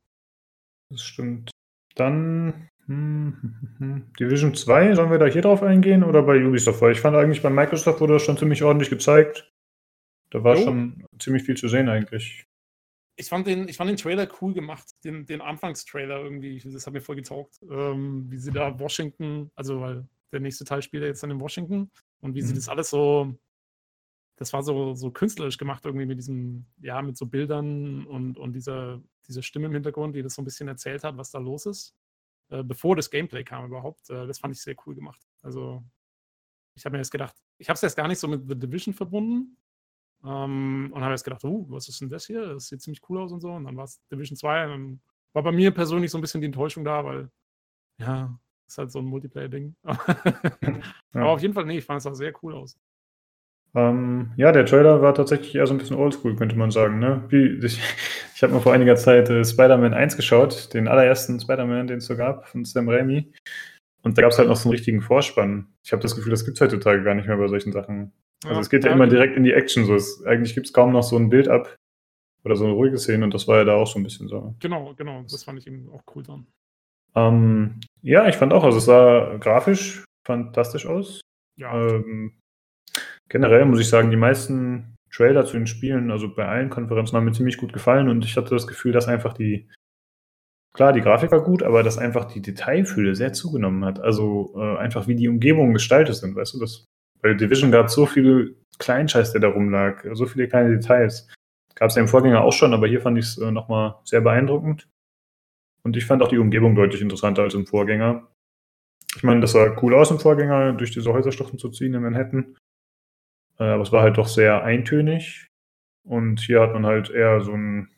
Das 0.91 1.03
stimmt. 1.03 1.51
Dann 1.95 2.69
hm, 2.87 3.37
hm, 3.41 3.77
hm, 3.79 4.13
Division 4.19 4.55
2, 4.55 4.95
sollen 4.95 5.11
wir 5.11 5.19
da 5.19 5.27
hier 5.27 5.43
drauf 5.43 5.63
eingehen 5.63 6.03
oder 6.03 6.23
bei 6.23 6.45
Ubisoft? 6.45 6.81
Weil 6.81 6.93
ich 6.93 7.01
fand 7.01 7.17
eigentlich 7.17 7.43
bei 7.43 7.51
Microsoft 7.51 8.01
wurde 8.01 8.15
das 8.15 8.23
schon 8.23 8.37
ziemlich 8.37 8.63
ordentlich 8.63 8.91
gezeigt. 8.91 9.53
Da 10.31 10.43
war 10.43 10.57
jo. 10.57 10.65
schon 10.65 11.05
ziemlich 11.19 11.45
viel 11.45 11.57
zu 11.57 11.69
sehen 11.69 11.89
eigentlich. 11.89 12.47
Ich 13.17 13.29
fand 13.29 13.47
den, 13.47 13.69
ich 13.69 13.77
fand 13.77 13.91
den 13.91 13.97
Trailer 13.97 14.27
cool 14.41 14.55
gemacht, 14.55 14.87
den, 15.05 15.27
den 15.27 15.41
Anfangstrailer 15.41 16.21
irgendwie. 16.21 16.61
Das 16.65 16.87
hat 16.87 16.93
mir 16.93 17.01
voll 17.01 17.17
getaugt. 17.17 17.61
Ähm, 17.71 18.27
wie 18.29 18.39
sie 18.39 18.51
da 18.51 18.79
Washington, 18.79 19.51
also 19.55 19.81
weil 19.81 20.09
der 20.33 20.41
nächste 20.41 20.65
Teil 20.65 20.83
spielt 20.83 21.03
ja 21.03 21.09
jetzt 21.09 21.23
dann 21.23 21.31
in 21.31 21.41
Washington 21.41 21.91
und 22.21 22.35
wie 22.35 22.43
mhm. 22.43 22.47
sie 22.47 22.55
das 22.55 22.69
alles 22.69 22.91
so, 22.91 23.35
das 24.41 24.53
war 24.53 24.63
so, 24.63 24.95
so 24.95 25.11
künstlerisch 25.11 25.59
gemacht 25.59 25.85
irgendwie 25.85 26.07
mit 26.07 26.19
diesem, 26.19 26.65
ja, 26.81 27.03
mit 27.03 27.17
so 27.17 27.27
Bildern 27.27 28.07
und, 28.07 28.39
und 28.39 28.55
dieser, 28.55 29.01
dieser 29.29 29.43
Stimme 29.43 29.67
im 29.67 29.75
Hintergrund, 29.75 30.17
die 30.17 30.23
das 30.23 30.35
so 30.35 30.43
ein 30.43 30.47
bisschen 30.47 30.67
erzählt 30.67 31.05
hat, 31.05 31.17
was 31.19 31.31
da 31.31 31.39
los 31.39 31.67
ist, 31.67 31.95
äh, 32.49 32.65
bevor 32.65 32.97
das 32.97 33.11
Gameplay 33.11 33.45
kam 33.45 33.67
überhaupt. 33.67 34.09
Äh, 34.09 34.27
das 34.27 34.39
fand 34.39 34.55
ich 34.55 34.63
sehr 34.63 34.75
cool 34.87 34.95
gemacht. 34.95 35.21
Also 35.43 35.85
ich 36.75 36.85
habe 36.87 36.95
mir 36.95 37.01
jetzt 37.01 37.11
gedacht, 37.11 37.37
ich 37.59 37.69
habe 37.69 37.75
es 37.75 37.83
jetzt 37.83 37.97
gar 37.97 38.09
nicht 38.09 38.19
so 38.19 38.29
mit 38.29 38.49
The 38.49 38.59
Division 38.59 38.95
verbunden, 38.95 39.59
ähm, 40.25 40.91
und 40.93 41.03
habe 41.03 41.13
jetzt 41.13 41.25
gedacht, 41.25 41.45
oh, 41.45 41.67
was 41.69 41.89
ist 41.89 42.01
denn 42.01 42.11
das 42.11 42.27
hier? 42.27 42.47
Das 42.47 42.69
sieht 42.69 42.83
ziemlich 42.83 43.01
cool 43.09 43.19
aus 43.19 43.33
und 43.33 43.41
so. 43.41 43.53
Und 43.53 43.65
dann 43.65 43.77
war 43.77 43.85
es 43.85 44.01
Division 44.09 44.37
2. 44.37 44.65
Und 44.65 44.71
dann 44.71 45.01
war 45.33 45.43
bei 45.43 45.53
mir 45.53 45.71
persönlich 45.71 46.11
so 46.11 46.19
ein 46.19 46.21
bisschen 46.21 46.41
die 46.41 46.47
Enttäuschung 46.47 46.85
da, 46.85 47.05
weil, 47.05 47.31
ja, 47.99 48.39
ist 48.67 48.79
halt 48.79 48.93
so 48.93 48.99
ein 48.99 49.07
Multiplayer-Ding. 49.07 49.75
Aber 51.13 51.31
auf 51.31 51.43
jeden 51.43 51.55
Fall, 51.55 51.65
nee, 51.65 51.79
ich 51.79 51.85
fand 51.85 52.01
es 52.01 52.07
auch 52.07 52.15
sehr 52.15 52.33
cool 52.43 52.55
aus. 52.55 52.79
Ähm, 53.75 54.33
ja, 54.37 54.51
der 54.51 54.67
Trailer 54.67 55.01
war 55.01 55.15
tatsächlich 55.15 55.55
eher 55.55 55.67
so 55.67 55.75
ein 55.75 55.79
bisschen 55.79 55.97
oldschool, 55.97 56.35
könnte 56.37 56.57
man 56.57 56.71
sagen. 56.71 56.99
Ne? 56.99 57.25
Wie, 57.29 57.61
ich 57.65 57.81
ich 58.41 58.43
habe 58.43 58.55
mal 58.55 58.61
vor 58.61 58.73
einiger 58.73 58.97
Zeit 58.97 59.29
äh, 59.29 59.45
Spider-Man 59.45 59.93
1 59.93 60.17
geschaut, 60.17 60.73
den 60.73 60.89
allerersten 60.89 61.39
Spider-Man, 61.39 61.89
den 61.89 61.99
es 61.99 62.07
so 62.07 62.17
gab, 62.17 62.49
von 62.49 62.65
Sam 62.65 62.89
Raimi. 62.89 63.31
Und 64.03 64.17
da 64.17 64.23
gab 64.23 64.31
es 64.31 64.39
halt 64.39 64.49
noch 64.49 64.57
so 64.57 64.69
einen 64.71 64.77
richtigen 64.77 65.03
Vorspann. 65.03 65.67
Ich 65.85 65.93
habe 65.93 66.01
das 66.01 66.17
Gefühl, 66.17 66.31
das 66.31 66.47
gibt 66.47 66.57
es 66.57 66.61
heutzutage 66.63 67.03
gar 67.03 67.15
nicht 67.15 67.29
mehr 67.29 67.37
bei 67.37 67.49
solchen 67.49 67.73
Sachen. 67.73 68.13
Also 68.45 68.55
ja, 68.55 68.61
es 68.61 68.71
geht 68.71 68.85
ja, 68.85 68.93
immer 68.93 69.07
direkt 69.07 69.37
in 69.37 69.45
die 69.45 69.53
Action. 69.53 69.85
So. 69.85 69.95
Es, 69.95 70.25
eigentlich 70.25 70.55
gibt 70.55 70.67
es 70.67 70.73
kaum 70.73 70.93
noch 70.93 71.03
so 71.03 71.17
ein 71.17 71.29
Bild 71.29 71.49
ab 71.49 71.77
oder 72.43 72.57
so 72.57 72.65
eine 72.65 72.73
ruhige 72.73 72.97
Szene 72.97 73.25
und 73.25 73.35
das 73.35 73.47
war 73.47 73.59
ja 73.59 73.65
da 73.65 73.75
auch 73.75 73.87
so 73.87 73.99
ein 73.99 74.05
bisschen 74.05 74.27
so. 74.27 74.55
Genau, 74.59 74.95
genau. 74.95 75.23
Das 75.31 75.45
fand 75.45 75.59
ich 75.59 75.67
eben 75.67 75.91
auch 75.91 76.03
cool 76.15 76.23
dann. 76.23 76.47
Ähm, 77.15 77.81
ja, 78.01 78.27
ich 78.27 78.37
fand 78.37 78.55
auch, 78.55 78.65
also 78.65 78.79
es 78.79 78.87
sah 78.87 79.37
grafisch 79.37 80.03
fantastisch 80.25 80.87
aus. 80.87 81.21
Ja. 81.57 81.75
Ähm, 81.75 82.40
generell 83.31 83.65
muss 83.65 83.81
ich 83.81 83.89
sagen, 83.89 84.11
die 84.11 84.17
meisten 84.17 84.97
Trailer 85.11 85.47
zu 85.47 85.55
den 85.55 85.67
Spielen, 85.67 86.11
also 86.11 86.33
bei 86.35 86.47
allen 86.47 86.69
Konferenzen, 86.69 87.17
haben 87.17 87.25
mir 87.25 87.33
ziemlich 87.33 87.57
gut 87.57 87.73
gefallen 87.73 88.09
und 88.09 88.25
ich 88.25 88.37
hatte 88.37 88.51
das 88.51 88.67
Gefühl, 88.67 88.93
dass 88.93 89.09
einfach 89.09 89.33
die, 89.33 89.69
klar, 90.75 90.93
die 90.93 91.01
Grafik 91.01 91.33
war 91.33 91.43
gut, 91.43 91.63
aber 91.63 91.83
dass 91.83 91.99
einfach 91.99 92.27
die 92.27 92.43
Detailfülle 92.43 93.15
sehr 93.15 93.33
zugenommen 93.33 93.85
hat. 93.85 94.01
Also 94.01 94.53
äh, 94.57 94.77
einfach 94.77 95.09
wie 95.09 95.17
die 95.17 95.29
Umgebungen 95.29 95.73
gestaltet 95.73 96.17
sind, 96.17 96.37
weißt 96.37 96.55
du, 96.55 96.61
das 96.61 96.85
bei 97.23 97.35
Division 97.35 97.71
gab 97.71 97.91
so 97.91 98.07
viel 98.07 98.57
Kleinscheiß, 98.79 99.33
der 99.33 99.41
da 99.41 99.49
rumlag, 99.49 100.05
so 100.13 100.27
viele 100.27 100.49
kleine 100.49 100.71
Details. 100.71 101.29
Gab 101.75 101.91
es 101.91 101.97
ja 101.97 102.03
im 102.03 102.09
Vorgänger 102.09 102.43
auch 102.43 102.53
schon, 102.53 102.75
aber 102.75 102.87
hier 102.89 103.01
fand 103.01 103.19
ich 103.19 103.27
es 103.27 103.39
äh, 103.39 103.51
nochmal 103.51 103.97
sehr 104.05 104.21
beeindruckend. 104.21 104.89
Und 105.83 105.97
ich 105.97 106.05
fand 106.05 106.23
auch 106.23 106.29
die 106.29 106.39
Umgebung 106.39 106.75
deutlich 106.75 107.01
interessanter 107.01 107.43
als 107.43 107.55
im 107.55 107.67
Vorgänger. 107.67 108.27
Ich 109.17 109.23
meine, 109.23 109.41
das 109.41 109.53
sah 109.53 109.77
cool 109.83 109.95
aus 109.95 110.11
im 110.11 110.19
Vorgänger, 110.19 110.73
durch 110.75 110.91
diese 110.93 111.13
Häuserschluchten 111.13 111.59
zu 111.59 111.71
ziehen 111.71 111.95
in 111.95 112.03
Manhattan. 112.03 112.57
Äh, 113.61 113.65
aber 113.65 113.83
es 113.83 113.93
war 113.93 114.03
halt 114.03 114.19
doch 114.19 114.27
sehr 114.27 114.65
eintönig. 114.65 115.47
Und 116.03 116.41
hier 116.41 116.63
hat 116.63 116.73
man 116.73 116.87
halt 116.87 117.11
eher 117.11 117.41
so 117.43 117.53
ein 117.53 117.89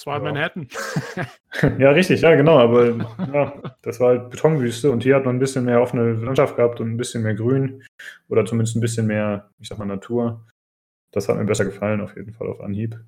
das 0.00 0.06
war 0.06 0.16
ja. 0.16 0.24
Manhattan. 0.24 0.66
ja, 1.78 1.90
richtig, 1.90 2.22
ja, 2.22 2.34
genau. 2.34 2.58
Aber 2.58 2.86
ja, 3.34 3.52
das 3.82 4.00
war 4.00 4.08
halt 4.08 4.30
Betonwüste 4.30 4.90
und 4.90 5.02
hier 5.02 5.14
hat 5.14 5.26
man 5.26 5.36
ein 5.36 5.40
bisschen 5.40 5.66
mehr 5.66 5.82
offene 5.82 6.14
Landschaft 6.14 6.56
gehabt 6.56 6.80
und 6.80 6.90
ein 6.90 6.96
bisschen 6.96 7.22
mehr 7.22 7.34
Grün 7.34 7.82
oder 8.30 8.46
zumindest 8.46 8.76
ein 8.76 8.80
bisschen 8.80 9.06
mehr, 9.06 9.50
ich 9.58 9.68
sag 9.68 9.78
mal, 9.78 9.84
Natur. 9.84 10.46
Das 11.12 11.28
hat 11.28 11.36
mir 11.36 11.44
besser 11.44 11.66
gefallen, 11.66 12.00
auf 12.00 12.16
jeden 12.16 12.32
Fall 12.32 12.48
auf 12.48 12.62
Anhieb. 12.62 12.98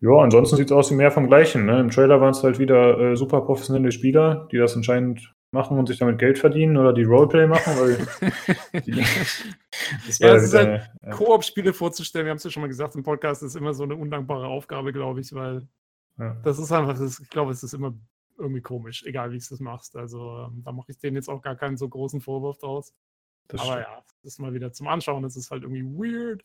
Ja, 0.00 0.18
ansonsten 0.18 0.56
sieht 0.56 0.66
es 0.66 0.72
aus 0.72 0.90
wie 0.90 0.96
mehr 0.96 1.10
vom 1.10 1.26
Gleichen. 1.26 1.64
Ne? 1.64 1.80
Im 1.80 1.88
Trailer 1.88 2.20
waren 2.20 2.32
es 2.32 2.42
halt 2.42 2.58
wieder 2.58 2.98
äh, 2.98 3.16
super 3.16 3.40
professionelle 3.40 3.92
Spieler, 3.92 4.48
die 4.52 4.58
das 4.58 4.76
anscheinend 4.76 5.32
machen 5.52 5.78
und 5.78 5.86
sich 5.86 5.98
damit 5.98 6.18
Geld 6.18 6.38
verdienen 6.38 6.76
oder 6.76 6.92
die 6.92 7.04
Roleplay 7.04 7.46
machen, 7.46 7.74
weil 7.76 7.96
die, 8.86 9.04
das 10.06 10.18
ja, 10.18 10.34
es 10.34 10.44
ist 10.44 10.54
halt, 10.54 10.90
ja. 11.02 11.10
Koop-Spiele 11.10 11.72
vorzustellen, 11.72 12.26
wir 12.26 12.30
haben 12.30 12.38
es 12.38 12.44
ja 12.44 12.50
schon 12.50 12.62
mal 12.62 12.68
gesagt, 12.68 12.94
im 12.94 13.02
Podcast 13.02 13.42
ist 13.42 13.54
immer 13.54 13.74
so 13.74 13.84
eine 13.84 13.94
undankbare 13.94 14.46
Aufgabe, 14.46 14.92
glaube 14.92 15.20
ich, 15.20 15.32
weil 15.34 15.68
ja. 16.18 16.36
das 16.42 16.58
ist 16.58 16.72
einfach, 16.72 16.98
das, 16.98 17.20
ich 17.20 17.28
glaube, 17.28 17.52
es 17.52 17.62
ist 17.62 17.74
immer 17.74 17.94
irgendwie 18.38 18.62
komisch, 18.62 19.04
egal 19.04 19.30
wie 19.30 19.38
du 19.38 19.54
es 19.54 19.60
machst. 19.60 19.96
Also 19.96 20.46
ähm, 20.46 20.62
da 20.64 20.72
mache 20.72 20.90
ich 20.90 20.98
denen 20.98 21.16
jetzt 21.16 21.28
auch 21.28 21.42
gar 21.42 21.54
keinen 21.54 21.76
so 21.76 21.88
großen 21.88 22.20
Vorwurf 22.20 22.58
draus. 22.58 22.94
Das 23.48 23.60
aber 23.60 23.72
stimmt. 23.72 23.86
ja, 23.88 24.02
das 24.22 24.32
ist 24.32 24.38
mal 24.38 24.54
wieder 24.54 24.72
zum 24.72 24.88
Anschauen, 24.88 25.22
das 25.22 25.36
ist 25.36 25.50
halt 25.50 25.64
irgendwie 25.64 25.84
weird. 25.84 26.44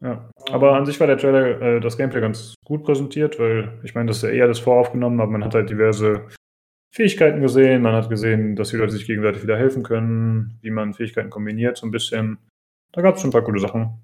Ja, 0.00 0.30
aber 0.50 0.76
an 0.76 0.86
sich 0.86 0.98
war 1.00 1.06
der 1.06 1.18
Trailer, 1.18 1.60
äh, 1.60 1.80
das 1.80 1.96
Gameplay 1.96 2.20
ganz 2.20 2.54
gut 2.64 2.84
präsentiert, 2.84 3.38
weil 3.38 3.80
ich 3.82 3.94
meine, 3.94 4.06
das 4.06 4.18
ist 4.18 4.22
ja 4.24 4.30
eher 4.30 4.46
das 4.46 4.60
voraufgenommen, 4.60 5.20
aber 5.20 5.32
man 5.32 5.44
hat 5.44 5.54
halt 5.54 5.70
diverse 5.70 6.28
Fähigkeiten 6.98 7.40
gesehen. 7.40 7.82
Man 7.82 7.94
hat 7.94 8.10
gesehen, 8.10 8.56
dass 8.56 8.70
die 8.70 8.76
Leute 8.76 8.90
sich 8.90 9.06
gegenseitig 9.06 9.44
wieder 9.44 9.56
helfen 9.56 9.84
können, 9.84 10.58
wie 10.62 10.70
man 10.70 10.94
Fähigkeiten 10.94 11.30
kombiniert, 11.30 11.76
so 11.76 11.86
ein 11.86 11.92
bisschen. 11.92 12.38
Da 12.90 13.02
gab 13.02 13.14
es 13.14 13.20
schon 13.20 13.30
ein 13.30 13.32
paar 13.32 13.42
gute 13.42 13.60
Sachen. 13.60 14.02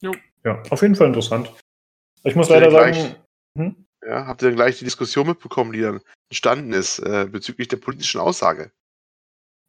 Jo. 0.00 0.10
Ja, 0.44 0.60
auf 0.70 0.82
jeden 0.82 0.96
Fall 0.96 1.06
interessant. 1.06 1.54
Ich 2.24 2.34
muss 2.34 2.48
leider 2.48 2.72
sagen. 2.72 3.14
Hm? 3.56 3.76
Ja, 4.04 4.26
habt 4.26 4.42
ihr 4.42 4.48
dann 4.48 4.56
gleich 4.56 4.76
die 4.76 4.84
Diskussion 4.84 5.28
mitbekommen, 5.28 5.72
die 5.72 5.82
dann 5.82 6.00
entstanden 6.30 6.72
ist 6.72 6.98
äh, 6.98 7.28
bezüglich 7.30 7.68
der 7.68 7.76
politischen 7.76 8.20
Aussage? 8.20 8.72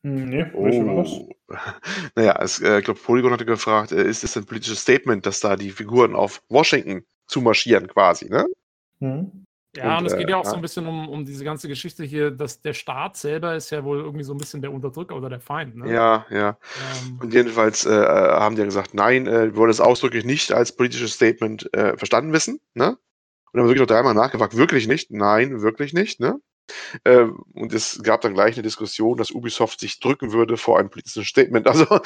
Hm, 0.03 0.29
nee, 0.29 0.45
oh. 0.55 1.29
Naja, 2.15 2.41
es, 2.41 2.59
äh, 2.59 2.79
ich 2.79 2.85
glaube, 2.85 2.99
Polygon 2.99 3.33
hatte 3.33 3.45
gefragt, 3.45 3.91
äh, 3.91 4.03
ist 4.03 4.23
es 4.23 4.35
ein 4.35 4.45
politisches 4.45 4.81
Statement, 4.81 5.27
dass 5.27 5.41
da 5.41 5.55
die 5.55 5.69
Figuren 5.69 6.15
auf 6.15 6.41
Washington 6.49 7.05
zumarschieren 7.27 7.87
quasi, 7.87 8.29
ne? 8.29 8.47
Hm. 8.99 9.42
Ja, 9.75 9.97
und, 9.97 10.03
und 10.03 10.05
es 10.05 10.17
geht 10.17 10.27
äh, 10.27 10.31
ja 10.31 10.37
auch 10.37 10.43
ja. 10.43 10.51
so 10.51 10.55
ein 10.55 10.61
bisschen 10.61 10.85
um, 10.85 11.09
um 11.09 11.25
diese 11.25 11.43
ganze 11.43 11.67
Geschichte 11.67 12.03
hier, 12.03 12.29
dass 12.29 12.61
der 12.61 12.73
Staat 12.73 13.17
selber 13.17 13.55
ist 13.55 13.71
ja 13.71 13.83
wohl 13.83 13.99
irgendwie 13.99 14.23
so 14.23 14.33
ein 14.33 14.37
bisschen 14.37 14.61
der 14.61 14.71
Unterdrücker 14.71 15.15
oder 15.15 15.29
der 15.29 15.39
Feind. 15.39 15.75
Ne? 15.75 15.91
Ja, 15.91 16.25
ja. 16.29 16.57
Ähm, 17.07 17.19
und 17.19 17.33
jedenfalls 17.33 17.85
äh, 17.85 17.89
haben 17.89 18.55
die 18.55 18.59
ja 18.59 18.65
gesagt, 18.65 18.93
nein, 18.93 19.25
äh, 19.25 19.55
wollen 19.55 19.71
es 19.71 19.81
ausdrücklich 19.81 20.25
nicht 20.25 20.51
als 20.51 20.75
politisches 20.75 21.13
Statement 21.13 21.73
äh, 21.73 21.97
verstanden 21.97 22.33
wissen. 22.33 22.59
Ne? 22.75 22.89
Und 22.89 22.97
dann 23.53 23.61
haben 23.61 23.67
wir 23.67 23.75
wirklich 23.75 23.87
noch 23.87 23.95
dreimal 23.95 24.13
nachgefragt, 24.13 24.55
wirklich 24.55 24.87
nicht? 24.87 25.09
Nein, 25.09 25.61
wirklich 25.61 25.93
nicht. 25.93 26.19
Ne? 26.19 26.39
Äh, 27.03 27.27
und 27.53 27.73
es 27.73 28.01
gab 28.03 28.21
dann 28.21 28.33
gleich 28.33 28.55
eine 28.55 28.63
Diskussion, 28.63 29.17
dass 29.17 29.31
Ubisoft 29.31 29.79
sich 29.79 29.99
drücken 29.99 30.31
würde 30.31 30.57
vor 30.57 30.79
einem 30.79 30.89
politischen 30.89 31.25
Statement. 31.25 31.67
Also 31.73 31.99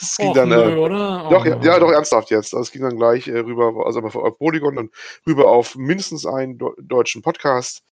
es 0.00 0.16
ging 0.16 0.30
Och, 0.30 0.34
dann. 0.34 0.48
Nö, 0.48 0.72
äh, 0.72 0.76
oder? 0.76 1.26
Oh, 1.26 1.30
doch, 1.30 1.44
ja, 1.44 1.60
ja, 1.62 1.78
doch, 1.78 1.92
ernsthaft 1.92 2.30
jetzt. 2.30 2.54
Also, 2.54 2.62
es 2.62 2.72
ging 2.72 2.82
dann 2.82 2.96
gleich 2.96 3.28
äh, 3.28 3.38
rüber, 3.38 3.84
also 3.84 4.00
auf 4.00 4.38
Polygon, 4.38 4.76
dann 4.76 4.90
rüber 5.26 5.50
auf 5.50 5.76
mindestens 5.76 6.24
einen 6.24 6.58
deutschen 6.78 7.20
Podcast. 7.20 7.82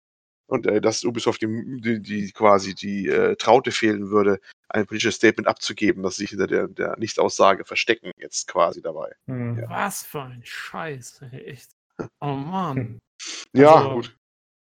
Und 0.47 0.67
äh, 0.67 0.81
dass 0.81 1.05
Ubisoft 1.05 1.41
die, 1.43 1.79
die, 1.81 2.01
die 2.01 2.31
quasi 2.33 2.75
die 2.75 3.07
äh, 3.07 3.37
Traute 3.37 3.71
fehlen 3.71 4.09
würde, 4.09 4.41
ein 4.67 4.85
politisches 4.85 5.15
Statement 5.15 5.47
abzugeben, 5.47 6.03
dass 6.03 6.17
sie 6.17 6.23
sich 6.23 6.31
hinter 6.31 6.47
der, 6.47 6.67
der 6.67 6.97
Nichtaussage 6.97 7.63
verstecken, 7.63 8.11
jetzt 8.17 8.47
quasi 8.47 8.81
dabei. 8.81 9.13
Hm. 9.27 9.59
Ja. 9.59 9.69
Was 9.69 10.03
für 10.03 10.23
ein 10.23 10.41
Scheiß, 10.43 11.21
echt. 11.31 11.71
Oh 12.19 12.33
Mann. 12.33 12.99
Ja, 13.53 13.75
also, 13.75 13.89
gut. 13.91 14.17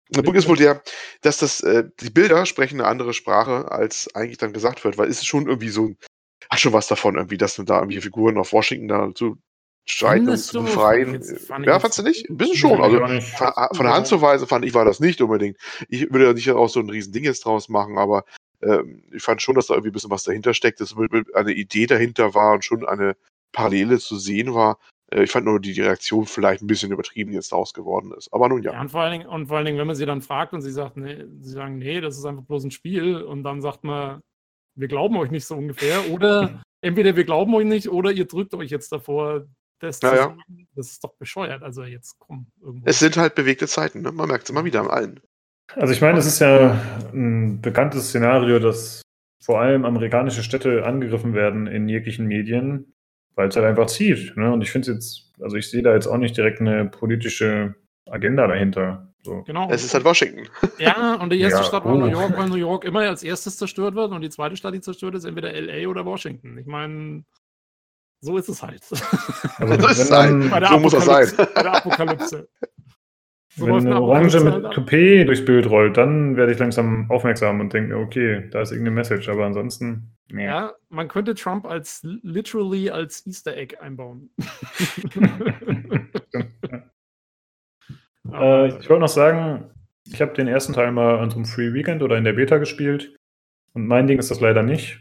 Der 0.10 0.24
Punkt 0.24 0.39
ist 0.39 0.47
wohl 0.47 0.57
der, 0.57 0.82
dass 1.22 1.38
das, 1.38 1.62
äh, 1.62 1.84
die 2.01 2.10
Bilder 2.10 2.45
sprechen 2.45 2.80
eine 2.80 2.89
andere 2.89 3.14
Sprache, 3.14 3.72
als 3.72 4.14
eigentlich 4.16 4.38
dann 4.38 4.53
gesagt 4.53 4.84
wird, 4.84 4.97
weil 4.97 5.07
es 5.07 5.20
ist 5.20 5.28
schon 5.28 5.47
irgendwie 5.47 5.70
so, 5.70 5.93
hat 6.49 6.60
schon 6.60 6.74
was 6.74 6.88
davon 6.88 7.16
irgendwie, 7.16 7.38
dass 7.38 7.55
du 7.55 7.64
da 7.64 7.76
irgendwelche 7.76 8.01
Figuren 8.01 8.38
auf 8.38 8.51
Washington 8.51 8.88
da 8.88 9.14
zu 9.14 9.38
streiten 9.86 10.30
und 10.30 10.38
zu 10.38 10.64
befreien. 10.64 11.22
Fand 11.22 11.66
ja, 11.66 11.80
fandst 11.80 11.99
du 11.99 12.03
nicht? 12.03 12.30
Ein 12.30 12.38
bisschen 12.38 12.57
schon. 12.57 12.82
Also 12.82 12.99
von, 12.99 13.22
von 13.74 13.86
der 13.86 13.93
Hand 13.93 14.07
zu 14.07 14.22
weisen 14.22 14.47
fand 14.47 14.66
ich 14.66 14.74
war 14.74 14.86
das 14.86 14.99
nicht 14.99 15.22
unbedingt. 15.22 15.57
Ich 15.89 16.12
würde 16.12 16.26
ja 16.26 16.34
nicht 16.34 16.49
auch 16.51 16.70
so 16.70 16.80
ein 16.80 16.89
riesen 16.89 17.14
Ding 17.14 17.24
jetzt 17.24 17.45
draus 17.45 17.70
machen, 17.70 17.97
aber 17.97 18.26
ähm, 18.62 19.03
ich 19.12 19.24
fand 19.24 19.41
schon, 19.41 19.55
dass 19.55 19.68
da 19.68 19.74
irgendwie 19.74 19.89
ein 19.89 19.93
bisschen 19.93 20.12
was 20.12 20.24
dahinter 20.24 20.53
steckt, 20.53 20.82
dass 20.82 20.95
eine 21.34 21.51
Idee 21.51 21.86
dahinter 21.86 22.34
war 22.34 22.53
und 22.53 22.66
schon 22.66 22.86
eine 22.86 23.16
Parallele 23.51 23.99
zu 23.99 24.18
sehen 24.18 24.53
war. 24.53 24.80
Äh, 25.12 25.24
ich 25.24 25.32
fand 25.32 25.45
nur 25.45 25.60
die 25.60 25.80
Reaktion 25.80 26.26
vielleicht 26.26 26.62
ein 26.62 26.68
bisschen 26.68 26.91
übertrieben 26.91 27.34
jetzt 27.34 27.51
daraus 27.51 27.74
geworden 27.74 28.14
ist. 28.18 28.32
Aber 28.34 28.49
nun 28.49 28.64
ja. 28.64 28.74
ja 28.74 28.82
und, 28.82 28.89
vor 28.89 29.01
allen 29.01 29.20
Dingen, 29.20 29.28
und 29.28 29.47
vor 29.47 29.57
allen 29.57 29.66
Dingen, 29.66 29.78
wenn 29.78 29.88
man 29.88 29.95
sie 29.95 30.05
dann 30.05 30.22
fragt 30.22 30.53
und 30.53 30.62
sie 30.62 30.72
sagt, 30.72 30.97
nee, 30.97 31.26
sie 31.41 31.51
sagen, 31.51 31.78
nee, 31.78 32.01
das 32.01 32.18
ist 32.18 32.26
einfach 32.26 32.43
bloß 32.43 32.66
ein 32.66 32.72
Spiel 32.72 33.22
und 33.22 33.43
dann 33.43 33.62
sagt 33.62 33.84
man, 33.84 34.22
wir 34.76 34.88
glauben 34.88 35.18
euch 35.18 35.32
nicht 35.32 35.45
so 35.45 35.55
ungefähr. 35.55 36.10
Oder 36.12 36.62
entweder 36.82 37.16
wir 37.16 37.24
glauben 37.24 37.53
euch 37.55 37.66
nicht 37.66 37.89
oder 37.89 38.12
ihr 38.12 38.26
drückt 38.26 38.53
euch 38.53 38.70
jetzt 38.70 38.91
davor, 38.91 39.45
das, 39.80 40.01
ja, 40.01 40.16
ja. 40.16 40.38
das 40.76 40.91
ist 40.91 41.03
doch 41.03 41.16
bescheuert. 41.16 41.64
Also 41.64 41.84
jetzt 41.84 42.18
komm. 42.20 42.47
Irgendwo. 42.62 42.86
Es 42.86 42.99
sind 42.99 43.18
halt 43.18 43.36
bewegte 43.36 43.68
Zeiten, 43.68 44.01
ne? 44.01 44.12
Man 44.12 44.28
merkt 44.28 44.43
es 44.43 44.49
immer 44.49 44.66
wieder 44.66 44.82
an 44.82 44.88
allen. 44.88 45.20
Also 45.76 45.93
ich 45.93 46.01
meine, 46.01 46.18
es 46.18 46.26
ist 46.26 46.39
ja 46.39 46.72
ein 47.14 47.62
bekanntes 47.62 48.10
Szenario, 48.10 48.60
dass 48.60 49.01
vor 49.41 49.62
allem 49.62 49.86
amerikanische 49.86 50.43
Städte 50.43 50.86
angegriffen 50.86 51.34
werden 51.34 51.68
in 51.68 51.88
jeglichen 51.88 52.28
Medien, 52.28 52.93
weil 53.40 53.48
es 53.48 53.56
halt 53.56 53.66
einfach 53.66 53.88
zieht. 53.88 54.36
Ne? 54.36 54.52
Und 54.52 54.62
ich 54.62 54.70
finde 54.70 54.92
es 54.92 54.96
jetzt, 54.96 55.32
also 55.42 55.56
ich 55.56 55.70
sehe 55.70 55.82
da 55.82 55.94
jetzt 55.94 56.08
auch 56.08 56.18
nicht 56.18 56.36
direkt 56.36 56.60
eine 56.60 56.84
politische 56.84 57.74
Agenda 58.06 58.46
dahinter. 58.48 59.14
So. 59.24 59.44
Genau. 59.44 59.70
Es 59.72 59.86
ist 59.86 59.94
halt 59.94 60.04
Washington. 60.04 60.50
Ja, 60.78 61.16
und 61.16 61.32
die 61.32 61.40
erste 61.40 61.60
ja, 61.60 61.64
Stadt 61.66 61.86
war 61.86 61.96
oh. 61.96 62.00
New 62.00 62.08
York, 62.08 62.38
weil 62.38 62.50
New 62.50 62.56
York 62.56 62.84
immer 62.84 63.00
als 63.00 63.24
erstes 63.24 63.56
zerstört 63.56 63.96
wird 63.96 64.12
und 64.12 64.22
die 64.22 64.30
zweite 64.30 64.58
Stadt, 64.58 64.74
die 64.74 64.82
zerstört 64.82 65.16
ist, 65.16 65.24
entweder 65.24 65.54
LA 65.54 65.88
oder 65.88 66.06
Washington. 66.06 66.58
Ich 66.58 66.66
meine, 66.66 67.24
so 68.20 68.38
ist 68.38 68.50
es 68.50 68.62
halt. 68.62 68.82
Also, 69.58 69.82
so 69.82 69.88
ist 69.88 70.00
es 70.00 70.12
halt. 70.12 70.30
So 70.68 70.80
muss 70.80 70.94
es 70.94 71.06
sein. 71.06 71.34
Bei 71.56 71.64
der 71.64 71.76
Apokalypse. 71.76 72.50
So 73.56 73.68
Wenn 73.68 73.88
eine 73.88 74.02
Orange 74.02 74.42
mit 74.42 74.54
Coupé 74.54 75.24
durchs 75.24 75.46
Bild 75.46 75.70
rollt, 75.70 75.96
dann 75.96 76.36
werde 76.36 76.52
ich 76.52 76.60
langsam 76.60 77.10
aufmerksam 77.10 77.62
und 77.62 77.72
denke, 77.72 77.96
okay, 77.96 78.50
da 78.52 78.62
ist 78.62 78.72
irgendeine 78.72 78.96
Message, 78.96 79.30
aber 79.30 79.46
ansonsten. 79.46 80.14
Nee. 80.32 80.46
Ja, 80.46 80.74
man 80.90 81.08
könnte 81.08 81.34
Trump 81.36 81.66
als 81.66 82.02
literally 82.04 82.90
als 82.90 83.26
Easter 83.26 83.56
Egg 83.58 83.78
einbauen. 83.80 84.30
äh, 88.32 88.68
ich 88.68 88.90
wollte 88.90 89.00
noch 89.00 89.08
sagen, 89.08 89.72
ich 90.06 90.22
habe 90.22 90.34
den 90.34 90.48
ersten 90.48 90.74
Teil 90.74 90.92
mal 90.92 91.20
an 91.20 91.30
so 91.30 91.38
einem 91.38 91.46
Free 91.46 91.74
Weekend 91.74 92.04
oder 92.04 92.18
in 92.18 92.24
der 92.24 92.34
Beta 92.34 92.58
gespielt. 92.58 93.16
Und 93.74 93.88
mein 93.88 94.08
Ding 94.08 94.20
ist 94.20 94.32
das 94.32 94.42
leider 94.42 94.64
nicht. 94.64 95.00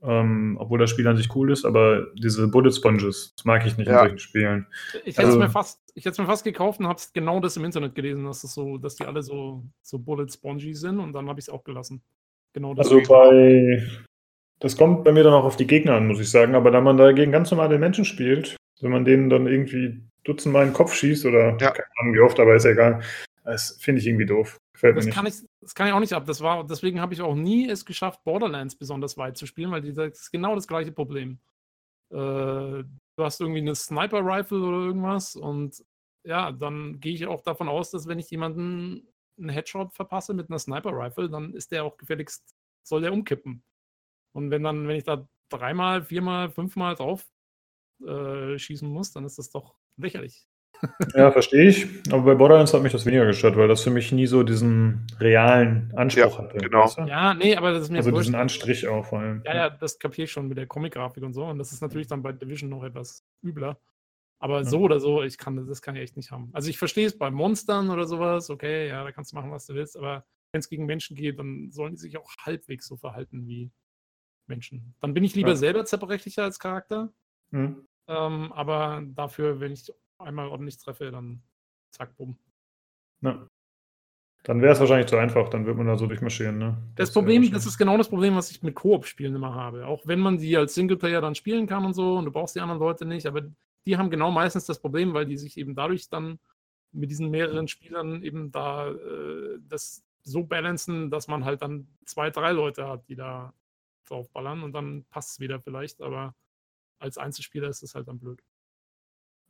Ähm, 0.00 0.56
obwohl 0.60 0.78
das 0.78 0.90
Spiel 0.90 1.08
an 1.08 1.16
sich 1.16 1.34
cool 1.34 1.50
ist, 1.50 1.64
aber 1.64 2.06
diese 2.14 2.46
Bullet 2.46 2.70
Sponges, 2.70 3.34
das 3.36 3.44
mag 3.44 3.66
ich 3.66 3.76
nicht 3.76 3.88
ja. 3.88 3.94
in 3.94 4.08
solchen 4.10 4.18
Spielen. 4.20 4.66
Ich 5.04 5.18
hätte 5.18 5.22
es 5.22 5.26
also, 5.26 5.38
mir, 5.40 5.50
fast, 5.50 5.80
mir 5.96 6.12
fast 6.12 6.44
gekauft 6.44 6.78
und 6.78 6.86
habe 6.86 7.00
genau 7.14 7.40
das 7.40 7.56
im 7.56 7.64
Internet 7.64 7.96
gelesen, 7.96 8.24
dass, 8.24 8.42
das 8.42 8.54
so, 8.54 8.78
dass 8.78 8.94
die 8.94 9.04
alle 9.04 9.24
so, 9.24 9.64
so 9.82 9.98
Bullet 9.98 10.28
Spongy 10.30 10.72
sind 10.74 11.00
und 11.00 11.12
dann 11.14 11.28
habe 11.28 11.40
ich 11.40 11.46
es 11.46 11.48
auch 11.48 11.64
gelassen. 11.64 12.00
Genau 12.52 12.74
das 12.74 12.86
also 12.86 13.02
bei. 13.08 13.84
Das 14.60 14.76
kommt 14.76 15.04
bei 15.04 15.12
mir 15.12 15.22
dann 15.22 15.34
auch 15.34 15.44
auf 15.44 15.56
die 15.56 15.66
Gegner 15.66 15.94
an, 15.94 16.08
muss 16.08 16.20
ich 16.20 16.30
sagen, 16.30 16.54
aber 16.54 16.70
da 16.70 16.80
man 16.80 16.96
da 16.96 17.12
gegen 17.12 17.32
ganz 17.32 17.50
normale 17.50 17.78
Menschen 17.78 18.04
spielt, 18.04 18.56
wenn 18.80 18.90
man 18.90 19.04
denen 19.04 19.30
dann 19.30 19.46
irgendwie 19.46 20.02
dutzendmal 20.24 20.64
in 20.64 20.70
den 20.70 20.74
Kopf 20.74 20.94
schießt 20.94 21.26
oder 21.26 21.56
ja. 21.58 21.70
keine 21.70 21.88
Ahnung 22.00 22.14
wie 22.14 22.20
oft, 22.20 22.38
aber 22.40 22.54
ist 22.54 22.64
ja 22.64 22.72
egal, 22.72 23.02
das 23.44 23.78
finde 23.80 24.00
ich 24.00 24.06
irgendwie 24.06 24.26
doof. 24.26 24.58
Gefällt 24.72 24.96
das, 24.96 25.08
kann 25.08 25.26
ich, 25.26 25.34
das 25.60 25.74
kann 25.74 25.88
ich 25.88 25.92
auch 25.92 26.00
nicht 26.00 26.12
ab. 26.12 26.26
Das 26.26 26.40
war, 26.40 26.66
deswegen 26.66 27.00
habe 27.00 27.14
ich 27.14 27.22
auch 27.22 27.34
nie 27.34 27.68
es 27.68 27.84
geschafft, 27.84 28.22
Borderlands 28.24 28.76
besonders 28.76 29.16
weit 29.16 29.36
zu 29.36 29.46
spielen, 29.46 29.70
weil 29.70 29.82
das 29.82 30.20
ist 30.20 30.30
genau 30.30 30.54
das 30.54 30.68
gleiche 30.68 30.92
Problem. 30.92 31.38
Äh, 32.10 32.14
du 32.16 32.84
hast 33.18 33.40
irgendwie 33.40 33.60
eine 33.60 33.74
Sniper-Rifle 33.74 34.60
oder 34.60 34.86
irgendwas 34.86 35.34
und 35.34 35.82
ja, 36.24 36.52
dann 36.52 37.00
gehe 37.00 37.14
ich 37.14 37.26
auch 37.26 37.42
davon 37.42 37.68
aus, 37.68 37.90
dass 37.90 38.06
wenn 38.06 38.18
ich 38.18 38.30
jemanden 38.30 39.08
einen 39.38 39.48
Headshot 39.48 39.94
verpasse 39.94 40.34
mit 40.34 40.50
einer 40.50 40.58
Sniper-Rifle, 40.58 41.30
dann 41.30 41.54
ist 41.54 41.72
der 41.72 41.84
auch 41.84 41.96
gefälligst, 41.96 42.54
soll 42.82 43.02
der 43.02 43.12
umkippen. 43.12 43.62
Und 44.38 44.52
wenn 44.52 44.62
dann, 44.62 44.86
wenn 44.86 44.94
ich 44.94 45.02
da 45.02 45.28
dreimal, 45.48 46.04
viermal, 46.04 46.48
fünfmal 46.48 46.94
drauf 46.94 47.26
äh, 48.06 48.56
schießen 48.56 48.88
muss, 48.88 49.10
dann 49.10 49.24
ist 49.24 49.36
das 49.36 49.50
doch 49.50 49.74
lächerlich. 49.96 50.46
Ja, 51.16 51.32
verstehe 51.32 51.68
ich. 51.68 51.88
Aber 52.12 52.22
bei 52.22 52.34
Borderlands 52.36 52.72
hat 52.72 52.82
mich 52.82 52.92
das 52.92 53.04
weniger 53.04 53.26
gestört, 53.26 53.56
weil 53.56 53.66
das 53.66 53.82
für 53.82 53.90
mich 53.90 54.12
nie 54.12 54.28
so 54.28 54.44
diesen 54.44 55.08
realen 55.18 55.92
Anspruch 55.96 56.38
ja, 56.38 56.38
hatte. 56.38 56.58
Genau. 56.58 56.84
Weißt 56.84 56.98
du? 56.98 57.02
Ja, 57.02 57.34
nee, 57.34 57.56
aber 57.56 57.72
das 57.72 57.82
ist 57.82 57.90
mir 57.90 57.98
Also 57.98 58.12
diesen 58.12 58.36
Anstrich 58.36 58.86
auch 58.86 59.06
vor 59.06 59.18
allem. 59.18 59.42
Ja, 59.44 59.56
ja, 59.56 59.70
das 59.70 59.98
kapiere 59.98 60.26
ich 60.26 60.30
schon 60.30 60.46
mit 60.46 60.56
der 60.56 60.68
Comic-Grafik 60.68 61.24
und 61.24 61.32
so. 61.32 61.46
Und 61.46 61.58
das 61.58 61.72
ist 61.72 61.80
natürlich 61.80 62.06
dann 62.06 62.22
bei 62.22 62.30
Division 62.30 62.70
noch 62.70 62.84
etwas 62.84 63.26
übler. 63.42 63.80
Aber 64.38 64.58
ja. 64.58 64.64
so 64.64 64.78
oder 64.78 65.00
so, 65.00 65.24
ich 65.24 65.36
kann 65.36 65.66
das 65.66 65.82
kann 65.82 65.96
ich 65.96 66.02
echt 66.02 66.16
nicht 66.16 66.30
haben. 66.30 66.50
Also 66.52 66.70
ich 66.70 66.78
verstehe 66.78 67.08
es 67.08 67.18
bei 67.18 67.32
Monstern 67.32 67.90
oder 67.90 68.06
sowas, 68.06 68.48
okay, 68.48 68.86
ja, 68.86 69.02
da 69.02 69.10
kannst 69.10 69.32
du 69.32 69.36
machen, 69.36 69.50
was 69.50 69.66
du 69.66 69.74
willst, 69.74 69.96
aber 69.96 70.24
wenn 70.52 70.60
es 70.60 70.68
gegen 70.68 70.86
Menschen 70.86 71.16
geht, 71.16 71.40
dann 71.40 71.72
sollen 71.72 71.94
die 71.94 72.00
sich 72.00 72.16
auch 72.16 72.30
halbwegs 72.38 72.86
so 72.86 72.96
verhalten 72.96 73.48
wie 73.48 73.72
Menschen. 74.48 74.94
Dann 75.00 75.14
bin 75.14 75.24
ich 75.24 75.34
lieber 75.34 75.50
ja. 75.50 75.56
selber 75.56 75.84
zerbrechlicher 75.84 76.44
als 76.44 76.58
Charakter. 76.58 77.12
Mhm. 77.50 77.86
Ähm, 78.06 78.52
aber 78.52 79.02
dafür, 79.06 79.60
wenn 79.60 79.72
ich 79.72 79.92
einmal 80.18 80.48
ordentlich 80.48 80.78
treffe, 80.78 81.10
dann 81.10 81.42
zack, 81.90 82.16
bumm. 82.16 82.36
Ja. 83.20 83.48
Dann 84.44 84.62
wäre 84.62 84.72
es 84.72 84.80
wahrscheinlich 84.80 85.08
zu 85.08 85.16
einfach, 85.16 85.48
dann 85.48 85.66
wird 85.66 85.76
man 85.76 85.86
da 85.86 85.96
so 85.96 86.06
durchmarschieren. 86.06 86.58
Ne? 86.58 86.78
Das, 86.94 87.08
das 87.08 87.12
Problem, 87.12 87.50
das 87.50 87.66
ist 87.66 87.76
genau 87.76 87.98
das 87.98 88.08
Problem, 88.08 88.36
was 88.36 88.50
ich 88.50 88.62
mit 88.62 88.74
Koop-Spielen 88.74 89.34
immer 89.34 89.54
habe. 89.54 89.86
Auch 89.86 90.06
wenn 90.06 90.20
man 90.20 90.38
die 90.38 90.56
als 90.56 90.74
Singleplayer 90.74 91.20
dann 91.20 91.34
spielen 91.34 91.66
kann 91.66 91.84
und 91.84 91.94
so 91.94 92.16
und 92.16 92.24
du 92.24 92.30
brauchst 92.30 92.54
die 92.54 92.60
anderen 92.60 92.80
Leute 92.80 93.04
nicht, 93.04 93.26
aber 93.26 93.42
die 93.86 93.96
haben 93.96 94.10
genau 94.10 94.30
meistens 94.30 94.64
das 94.64 94.80
Problem, 94.80 95.12
weil 95.12 95.26
die 95.26 95.36
sich 95.36 95.58
eben 95.58 95.74
dadurch 95.74 96.08
dann 96.08 96.38
mit 96.92 97.10
diesen 97.10 97.30
mehreren 97.30 97.68
Spielern 97.68 98.22
eben 98.22 98.50
da 98.50 98.90
äh, 98.90 99.58
das 99.68 100.04
so 100.22 100.44
balancen, 100.44 101.10
dass 101.10 101.28
man 101.28 101.44
halt 101.44 101.62
dann 101.62 101.88
zwei, 102.04 102.30
drei 102.30 102.52
Leute 102.52 102.86
hat, 102.86 103.08
die 103.08 103.16
da 103.16 103.52
draufballern 104.10 104.62
und 104.62 104.72
dann 104.72 105.04
passt 105.10 105.32
es 105.32 105.40
wieder 105.40 105.60
vielleicht, 105.60 106.00
aber 106.00 106.34
als 106.98 107.18
Einzelspieler 107.18 107.68
ist 107.68 107.82
es 107.82 107.94
halt 107.94 108.08
dann 108.08 108.18
blöd. 108.18 108.42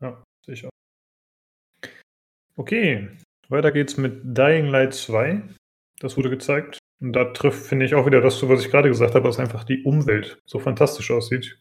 Ja. 0.00 0.22
Sicher. 0.44 0.68
Okay, 2.56 3.08
weiter 3.48 3.72
geht's 3.72 3.96
mit 3.96 4.20
Dying 4.24 4.66
Light 4.66 4.94
2. 4.94 5.42
Das 6.00 6.16
wurde 6.16 6.30
gezeigt. 6.30 6.78
Und 7.00 7.12
da 7.12 7.26
trifft, 7.26 7.66
finde 7.66 7.86
ich, 7.86 7.94
auch 7.94 8.06
wieder 8.06 8.20
das 8.20 8.38
zu, 8.38 8.48
was 8.48 8.64
ich 8.64 8.70
gerade 8.70 8.88
gesagt 8.88 9.14
habe, 9.14 9.26
dass 9.26 9.38
einfach 9.38 9.64
die 9.64 9.82
Umwelt 9.84 10.40
so 10.46 10.58
fantastisch 10.58 11.10
aussieht. 11.10 11.60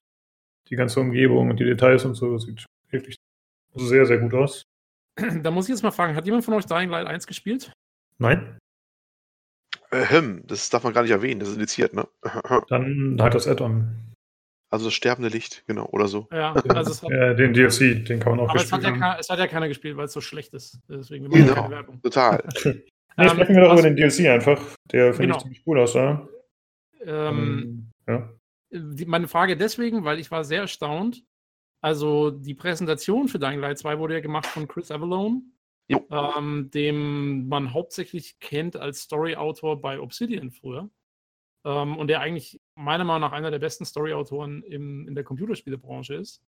Die 0.70 0.76
ganze 0.76 1.00
Umgebung 1.00 1.50
und 1.50 1.60
die 1.60 1.66
Details 1.66 2.06
und 2.06 2.16
so 2.16 2.38
sieht 2.38 2.66
wirklich 2.89 3.16
sehr, 3.76 4.06
sehr 4.06 4.18
gut 4.18 4.34
aus. 4.34 4.64
Da 5.43 5.52
muss 5.52 5.66
ich 5.66 5.70
jetzt 5.70 5.84
mal 5.84 5.91
fragen, 5.91 6.16
hat 6.16 6.26
jemand 6.26 6.45
von 6.45 6.54
euch 6.54 6.66
Dying 6.66 6.89
Light 6.89 7.08
1 7.08 7.28
gespielt? 7.28 7.72
Nein. 8.18 8.58
Ähm, 9.91 10.43
das 10.45 10.69
darf 10.69 10.83
man 10.83 10.93
gar 10.93 11.01
nicht 11.03 11.11
erwähnen, 11.11 11.39
das 11.39 11.49
ist 11.49 11.55
indiziert, 11.55 11.93
ne? 11.93 12.07
Dann 12.69 13.17
hat 13.21 13.33
das 13.33 13.47
Add-on. 13.47 14.07
Also 14.69 14.85
das 14.85 14.93
sterbende 14.93 15.29
Licht, 15.29 15.63
genau, 15.65 15.85
oder 15.91 16.07
so. 16.07 16.27
Ja, 16.31 16.53
also 16.69 16.91
es 16.91 17.01
hat, 17.01 17.09
ja, 17.09 17.33
den 17.33 17.53
DLC, 17.53 18.05
den 18.05 18.19
kann 18.19 18.35
man 18.35 18.41
auch 18.41 18.49
aber 18.49 18.59
gespielt 18.59 18.83
es 18.83 18.88
hat, 18.88 18.97
ja, 18.97 19.17
es 19.17 19.29
hat 19.29 19.39
ja 19.39 19.47
keiner 19.47 19.67
gespielt, 19.69 19.95
weil 19.95 20.05
es 20.05 20.13
so 20.13 20.19
schlecht 20.19 20.53
ist. 20.53 20.79
Deswegen 20.89 21.31
wir 21.31 21.41
genau, 21.41 21.53
keine 21.53 21.69
Werbung. 21.69 22.01
Total. 22.01 22.43
nee, 22.65 22.81
ähm, 23.17 23.29
sprechen 23.29 23.55
wir 23.55 23.63
doch 23.63 23.73
über 23.73 23.81
den 23.81 23.95
DLC 23.95 24.27
einfach. 24.27 24.61
Der 24.91 25.13
finde 25.13 25.27
genau. 25.27 25.38
ich 25.38 25.43
ziemlich 25.43 25.63
cool 25.65 25.79
aussah. 25.79 26.27
Ähm, 27.05 27.91
ja. 28.07 28.29
Die, 28.71 29.05
meine 29.05 29.29
Frage 29.29 29.55
deswegen, 29.55 30.03
weil 30.03 30.19
ich 30.19 30.31
war 30.31 30.43
sehr 30.43 30.61
erstaunt. 30.61 31.23
Also 31.81 32.31
die 32.31 32.55
Präsentation 32.55 33.29
für 33.29 33.39
Dying 33.39 33.59
Light 33.61 33.77
2 33.77 33.99
wurde 33.99 34.15
ja 34.15 34.19
gemacht 34.19 34.47
von 34.47 34.67
Chris 34.67 34.91
Avalone, 34.91 35.43
ähm, 35.89 36.69
dem 36.73 37.47
man 37.47 37.73
hauptsächlich 37.73 38.39
kennt 38.39 38.75
als 38.75 39.01
Story-Autor 39.01 39.81
bei 39.81 39.99
Obsidian 39.99 40.51
früher. 40.51 40.89
Ähm, 41.65 41.97
und 41.97 42.07
der 42.07 42.21
eigentlich 42.21 42.61
meiner 42.75 43.03
Meinung 43.03 43.21
nach 43.21 43.31
einer 43.31 43.51
der 43.51 43.59
besten 43.59 43.85
Story-Autoren 43.85 44.63
in 44.63 45.15
der 45.15 45.23
Computerspielebranche 45.23 46.15
ist. 46.15 46.43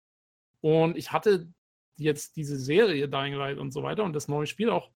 Und 0.61 0.97
ich 0.97 1.13
hatte 1.13 1.49
jetzt 1.97 2.37
diese 2.37 2.59
Serie 2.59 3.09
Dying 3.09 3.35
Light 3.35 3.59
und 3.59 3.73
so 3.73 3.83
weiter 3.83 4.05
und 4.05 4.13
das 4.13 4.29
neue 4.29 4.47
Spiel 4.47 4.71
auch, 4.71 4.91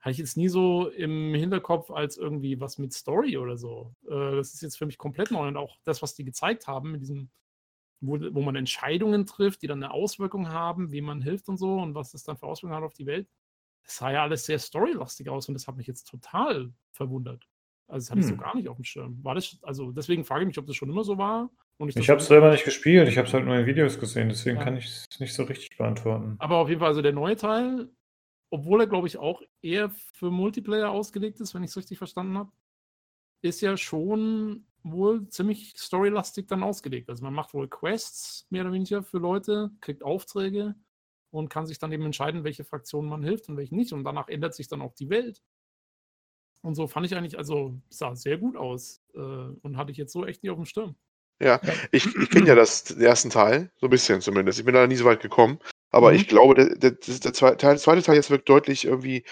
hatte 0.00 0.12
ich 0.12 0.18
jetzt 0.18 0.36
nie 0.36 0.48
so 0.48 0.88
im 0.88 1.34
Hinterkopf 1.34 1.90
als 1.90 2.16
irgendwie 2.16 2.60
was 2.60 2.78
mit 2.78 2.92
Story 2.92 3.36
oder 3.36 3.56
so. 3.56 3.94
Äh, 4.06 4.36
das 4.36 4.54
ist 4.54 4.62
jetzt 4.62 4.78
für 4.78 4.86
mich 4.86 4.98
komplett 4.98 5.30
neu 5.30 5.46
und 5.48 5.56
auch 5.56 5.76
das, 5.84 6.02
was 6.02 6.14
die 6.14 6.24
gezeigt 6.24 6.66
haben, 6.66 6.92
mit 6.92 7.02
diesem, 7.02 7.30
wo, 8.00 8.18
wo 8.18 8.40
man 8.40 8.56
Entscheidungen 8.56 9.26
trifft, 9.26 9.62
die 9.62 9.66
dann 9.66 9.82
eine 9.82 9.92
Auswirkung 9.92 10.48
haben, 10.48 10.90
wie 10.92 11.02
man 11.02 11.22
hilft 11.22 11.48
und 11.48 11.58
so 11.58 11.74
und 11.74 11.94
was 11.94 12.12
das 12.12 12.24
dann 12.24 12.38
für 12.38 12.46
Auswirkungen 12.46 12.76
hat 12.76 12.84
auf 12.84 12.94
die 12.94 13.06
Welt. 13.06 13.28
Das 13.90 13.96
sah 13.96 14.12
ja 14.12 14.22
alles 14.22 14.46
sehr 14.46 14.60
storylastig 14.60 15.28
aus 15.28 15.48
und 15.48 15.54
das 15.54 15.66
hat 15.66 15.76
mich 15.76 15.88
jetzt 15.88 16.04
total 16.04 16.72
verwundert. 16.92 17.48
Also 17.88 18.04
das 18.04 18.10
hatte 18.10 18.20
hm. 18.20 18.20
ich 18.20 18.26
so 18.26 18.34
hm. 18.34 18.40
gar 18.40 18.54
nicht 18.54 18.68
auf 18.68 18.76
dem 18.76 18.84
Schirm. 18.84 19.24
War 19.24 19.34
das, 19.34 19.58
also 19.62 19.90
deswegen 19.90 20.24
frage 20.24 20.42
ich 20.42 20.46
mich, 20.46 20.58
ob 20.58 20.66
das 20.68 20.76
schon 20.76 20.90
immer 20.90 21.02
so 21.02 21.18
war. 21.18 21.50
ich 21.80 21.96
ich 21.96 22.08
habe 22.08 22.20
es 22.20 22.28
selber 22.28 22.52
nicht 22.52 22.64
gespielt, 22.64 23.08
ich 23.08 23.18
habe 23.18 23.26
es 23.26 23.34
halt 23.34 23.44
nur 23.44 23.56
in 23.56 23.66
Videos 23.66 23.98
gesehen, 23.98 24.28
deswegen 24.28 24.58
ja. 24.58 24.62
kann 24.62 24.76
ich 24.76 24.84
es 24.84 25.18
nicht 25.18 25.34
so 25.34 25.42
richtig 25.42 25.76
beantworten. 25.76 26.36
Aber 26.38 26.58
auf 26.58 26.68
jeden 26.68 26.78
Fall, 26.78 26.90
also 26.90 27.02
der 27.02 27.12
neue 27.12 27.34
Teil, 27.34 27.90
obwohl 28.50 28.80
er, 28.80 28.86
glaube 28.86 29.08
ich, 29.08 29.18
auch 29.18 29.42
eher 29.60 29.90
für 29.90 30.30
Multiplayer 30.30 30.90
ausgelegt 30.90 31.40
ist, 31.40 31.52
wenn 31.56 31.64
ich 31.64 31.70
es 31.70 31.76
richtig 31.76 31.98
verstanden 31.98 32.38
habe, 32.38 32.52
ist 33.42 33.60
ja 33.60 33.76
schon 33.76 34.66
wohl 34.84 35.26
ziemlich 35.30 35.74
storylastig 35.76 36.46
dann 36.46 36.62
ausgelegt. 36.62 37.10
Also 37.10 37.24
man 37.24 37.34
macht 37.34 37.54
wohl 37.54 37.66
Quests, 37.66 38.46
mehr 38.50 38.62
oder 38.62 38.72
weniger, 38.72 39.02
für 39.02 39.18
Leute, 39.18 39.72
kriegt 39.80 40.04
Aufträge 40.04 40.76
und 41.30 41.48
kann 41.48 41.66
sich 41.66 41.78
dann 41.78 41.92
eben 41.92 42.04
entscheiden, 42.04 42.44
welche 42.44 42.64
Fraktionen 42.64 43.08
man 43.08 43.22
hilft 43.22 43.48
und 43.48 43.56
welche 43.56 43.74
nicht. 43.74 43.92
Und 43.92 44.04
danach 44.04 44.28
ändert 44.28 44.54
sich 44.54 44.68
dann 44.68 44.82
auch 44.82 44.94
die 44.94 45.10
Welt. 45.10 45.42
Und 46.62 46.74
so 46.74 46.86
fand 46.86 47.06
ich 47.06 47.16
eigentlich, 47.16 47.38
also 47.38 47.80
sah 47.88 48.14
sehr 48.14 48.36
gut 48.36 48.56
aus 48.56 49.00
äh, 49.14 49.18
und 49.18 49.76
hatte 49.76 49.92
ich 49.92 49.96
jetzt 49.96 50.12
so 50.12 50.26
echt 50.26 50.42
nicht 50.42 50.50
auf 50.50 50.58
dem 50.58 50.66
Stirn. 50.66 50.94
Ja, 51.42 51.58
ich, 51.90 52.04
ich 52.04 52.30
kenne 52.30 52.48
ja 52.48 52.54
das, 52.54 52.84
den 52.84 53.00
ersten 53.00 53.30
Teil, 53.30 53.70
so 53.78 53.86
ein 53.86 53.90
bisschen 53.90 54.20
zumindest. 54.20 54.58
Ich 54.58 54.64
bin 54.64 54.74
da 54.74 54.86
nie 54.86 54.96
so 54.96 55.06
weit 55.06 55.20
gekommen. 55.20 55.58
Aber 55.90 56.10
mhm. 56.10 56.16
ich 56.16 56.28
glaube, 56.28 56.54
der, 56.54 56.76
der, 56.76 56.90
der, 56.90 57.32
zweite 57.32 57.56
Teil, 57.56 57.78
zweite 57.78 58.02
Teil 58.02 58.16
jetzt 58.16 58.30
wirkt 58.30 58.48
deutlich 58.48 58.84
irgendwie 58.84 59.24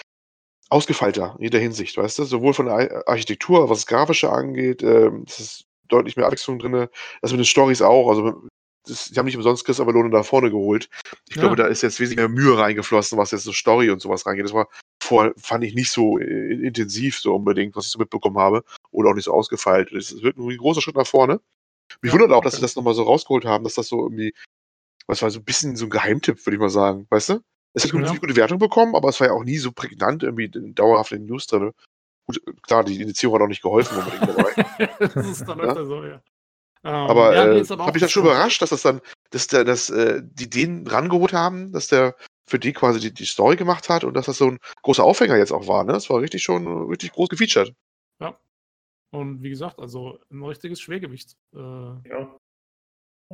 ausgefeilter 0.70 1.34
in 1.38 1.44
jeder 1.44 1.58
Hinsicht, 1.58 1.96
weißt 1.96 2.18
du? 2.18 2.24
Sowohl 2.24 2.54
von 2.54 2.66
der 2.66 3.06
Architektur, 3.06 3.68
was 3.68 3.80
das 3.80 3.86
Grafische 3.86 4.30
angeht, 4.30 4.82
äh, 4.82 5.10
das 5.24 5.40
ist 5.40 5.64
deutlich 5.88 6.16
mehr 6.16 6.26
Abwechslung 6.26 6.58
drin. 6.58 6.88
Das 7.20 7.30
mit 7.30 7.40
den 7.40 7.44
Stories 7.44 7.82
auch. 7.82 8.08
Also 8.08 8.48
das, 8.88 9.10
die 9.10 9.18
haben 9.18 9.26
nicht 9.26 9.36
umsonst 9.36 9.64
Chris 9.64 9.80
Avalone 9.80 10.10
da 10.10 10.22
vorne 10.22 10.50
geholt. 10.50 10.88
Ich 11.28 11.36
ja. 11.36 11.42
glaube, 11.42 11.56
da 11.56 11.66
ist 11.66 11.82
jetzt 11.82 12.00
wesentlich 12.00 12.18
mehr 12.18 12.28
Mühe 12.28 12.58
reingeflossen, 12.58 13.18
was 13.18 13.30
jetzt 13.30 13.44
so 13.44 13.52
Story 13.52 13.90
und 13.90 14.00
sowas 14.00 14.26
reingeht. 14.26 14.44
Das 14.44 14.52
war 14.52 14.68
vor, 15.02 15.32
fand 15.36 15.64
ich 15.64 15.74
nicht 15.74 15.90
so 15.90 16.18
äh, 16.18 16.24
intensiv 16.24 17.18
so 17.18 17.34
unbedingt, 17.34 17.76
was 17.76 17.86
ich 17.86 17.92
so 17.92 17.98
mitbekommen 17.98 18.38
habe. 18.38 18.64
Oder 18.90 19.10
auch 19.10 19.14
nicht 19.14 19.24
so 19.24 19.32
ausgefeilt. 19.32 19.90
Das 19.92 20.22
wird 20.22 20.36
ein 20.36 20.56
großer 20.56 20.80
Schritt 20.80 20.96
nach 20.96 21.06
vorne. 21.06 21.40
Mich 22.02 22.12
ja, 22.12 22.18
wundert 22.18 22.36
auch, 22.36 22.42
dass 22.42 22.54
sie 22.54 22.60
das 22.60 22.76
nochmal 22.76 22.94
so 22.94 23.02
rausgeholt 23.02 23.44
haben, 23.44 23.64
dass 23.64 23.74
das 23.74 23.88
so 23.88 24.02
irgendwie, 24.02 24.34
was 25.06 25.22
war 25.22 25.30
so 25.30 25.38
ein 25.40 25.44
bisschen 25.44 25.76
so 25.76 25.86
ein 25.86 25.90
Geheimtipp, 25.90 26.44
würde 26.44 26.56
ich 26.56 26.60
mal 26.60 26.68
sagen, 26.68 27.06
weißt 27.10 27.30
du? 27.30 27.40
Es 27.74 27.84
hat 27.84 27.92
ja. 27.92 28.14
gute 28.14 28.36
Wertung 28.36 28.58
bekommen, 28.58 28.94
aber 28.94 29.08
es 29.08 29.20
war 29.20 29.28
ja 29.28 29.32
auch 29.34 29.44
nie 29.44 29.58
so 29.58 29.72
prägnant 29.72 30.22
irgendwie 30.22 30.50
dauerhaft 30.72 31.12
in 31.12 31.22
den 31.22 31.26
News 31.26 31.46
drin. 31.46 31.72
Gut, 32.26 32.42
klar, 32.62 32.84
die 32.84 33.00
Indizierung 33.00 33.36
hat 33.36 33.42
auch 33.42 33.48
nicht 33.48 33.62
geholfen 33.62 33.98
unbedingt 33.98 34.28
dabei. 34.28 34.88
das 35.14 35.26
ist 35.26 35.48
dann 35.48 35.60
öfter 35.60 35.86
so, 35.86 36.04
ja. 36.04 36.20
Um, 36.84 36.90
aber 36.90 37.34
ja, 37.34 37.44
äh, 37.52 37.64
habe 37.64 37.98
ich 37.98 38.00
dann 38.00 38.08
schon 38.08 38.22
überrascht, 38.22 38.62
dass 38.62 38.70
das 38.70 38.82
dann, 38.82 39.00
dass 39.30 39.48
der, 39.48 39.64
dass 39.64 39.90
äh, 39.90 40.22
die 40.22 40.48
den 40.48 40.86
rangeholt 40.86 41.32
haben, 41.32 41.72
dass 41.72 41.88
der 41.88 42.14
für 42.46 42.58
die 42.58 42.72
quasi 42.72 43.00
die, 43.00 43.12
die 43.12 43.26
Story 43.26 43.56
gemacht 43.56 43.88
hat 43.88 44.04
und 44.04 44.14
dass 44.14 44.26
das 44.26 44.38
so 44.38 44.46
ein 44.46 44.58
großer 44.82 45.04
Aufhänger 45.04 45.36
jetzt 45.36 45.52
auch 45.52 45.66
war. 45.66 45.84
Ne? 45.84 45.92
Das 45.92 46.08
war 46.08 46.20
richtig 46.20 46.42
schon 46.42 46.88
richtig 46.88 47.12
groß 47.12 47.28
gefeatured. 47.28 47.74
Ja. 48.20 48.38
Und 49.10 49.42
wie 49.42 49.50
gesagt, 49.50 49.78
also 49.78 50.18
ein 50.30 50.42
richtiges 50.42 50.80
Schwergewicht. 50.80 51.36
Äh, 51.54 51.58
ja. 51.58 52.36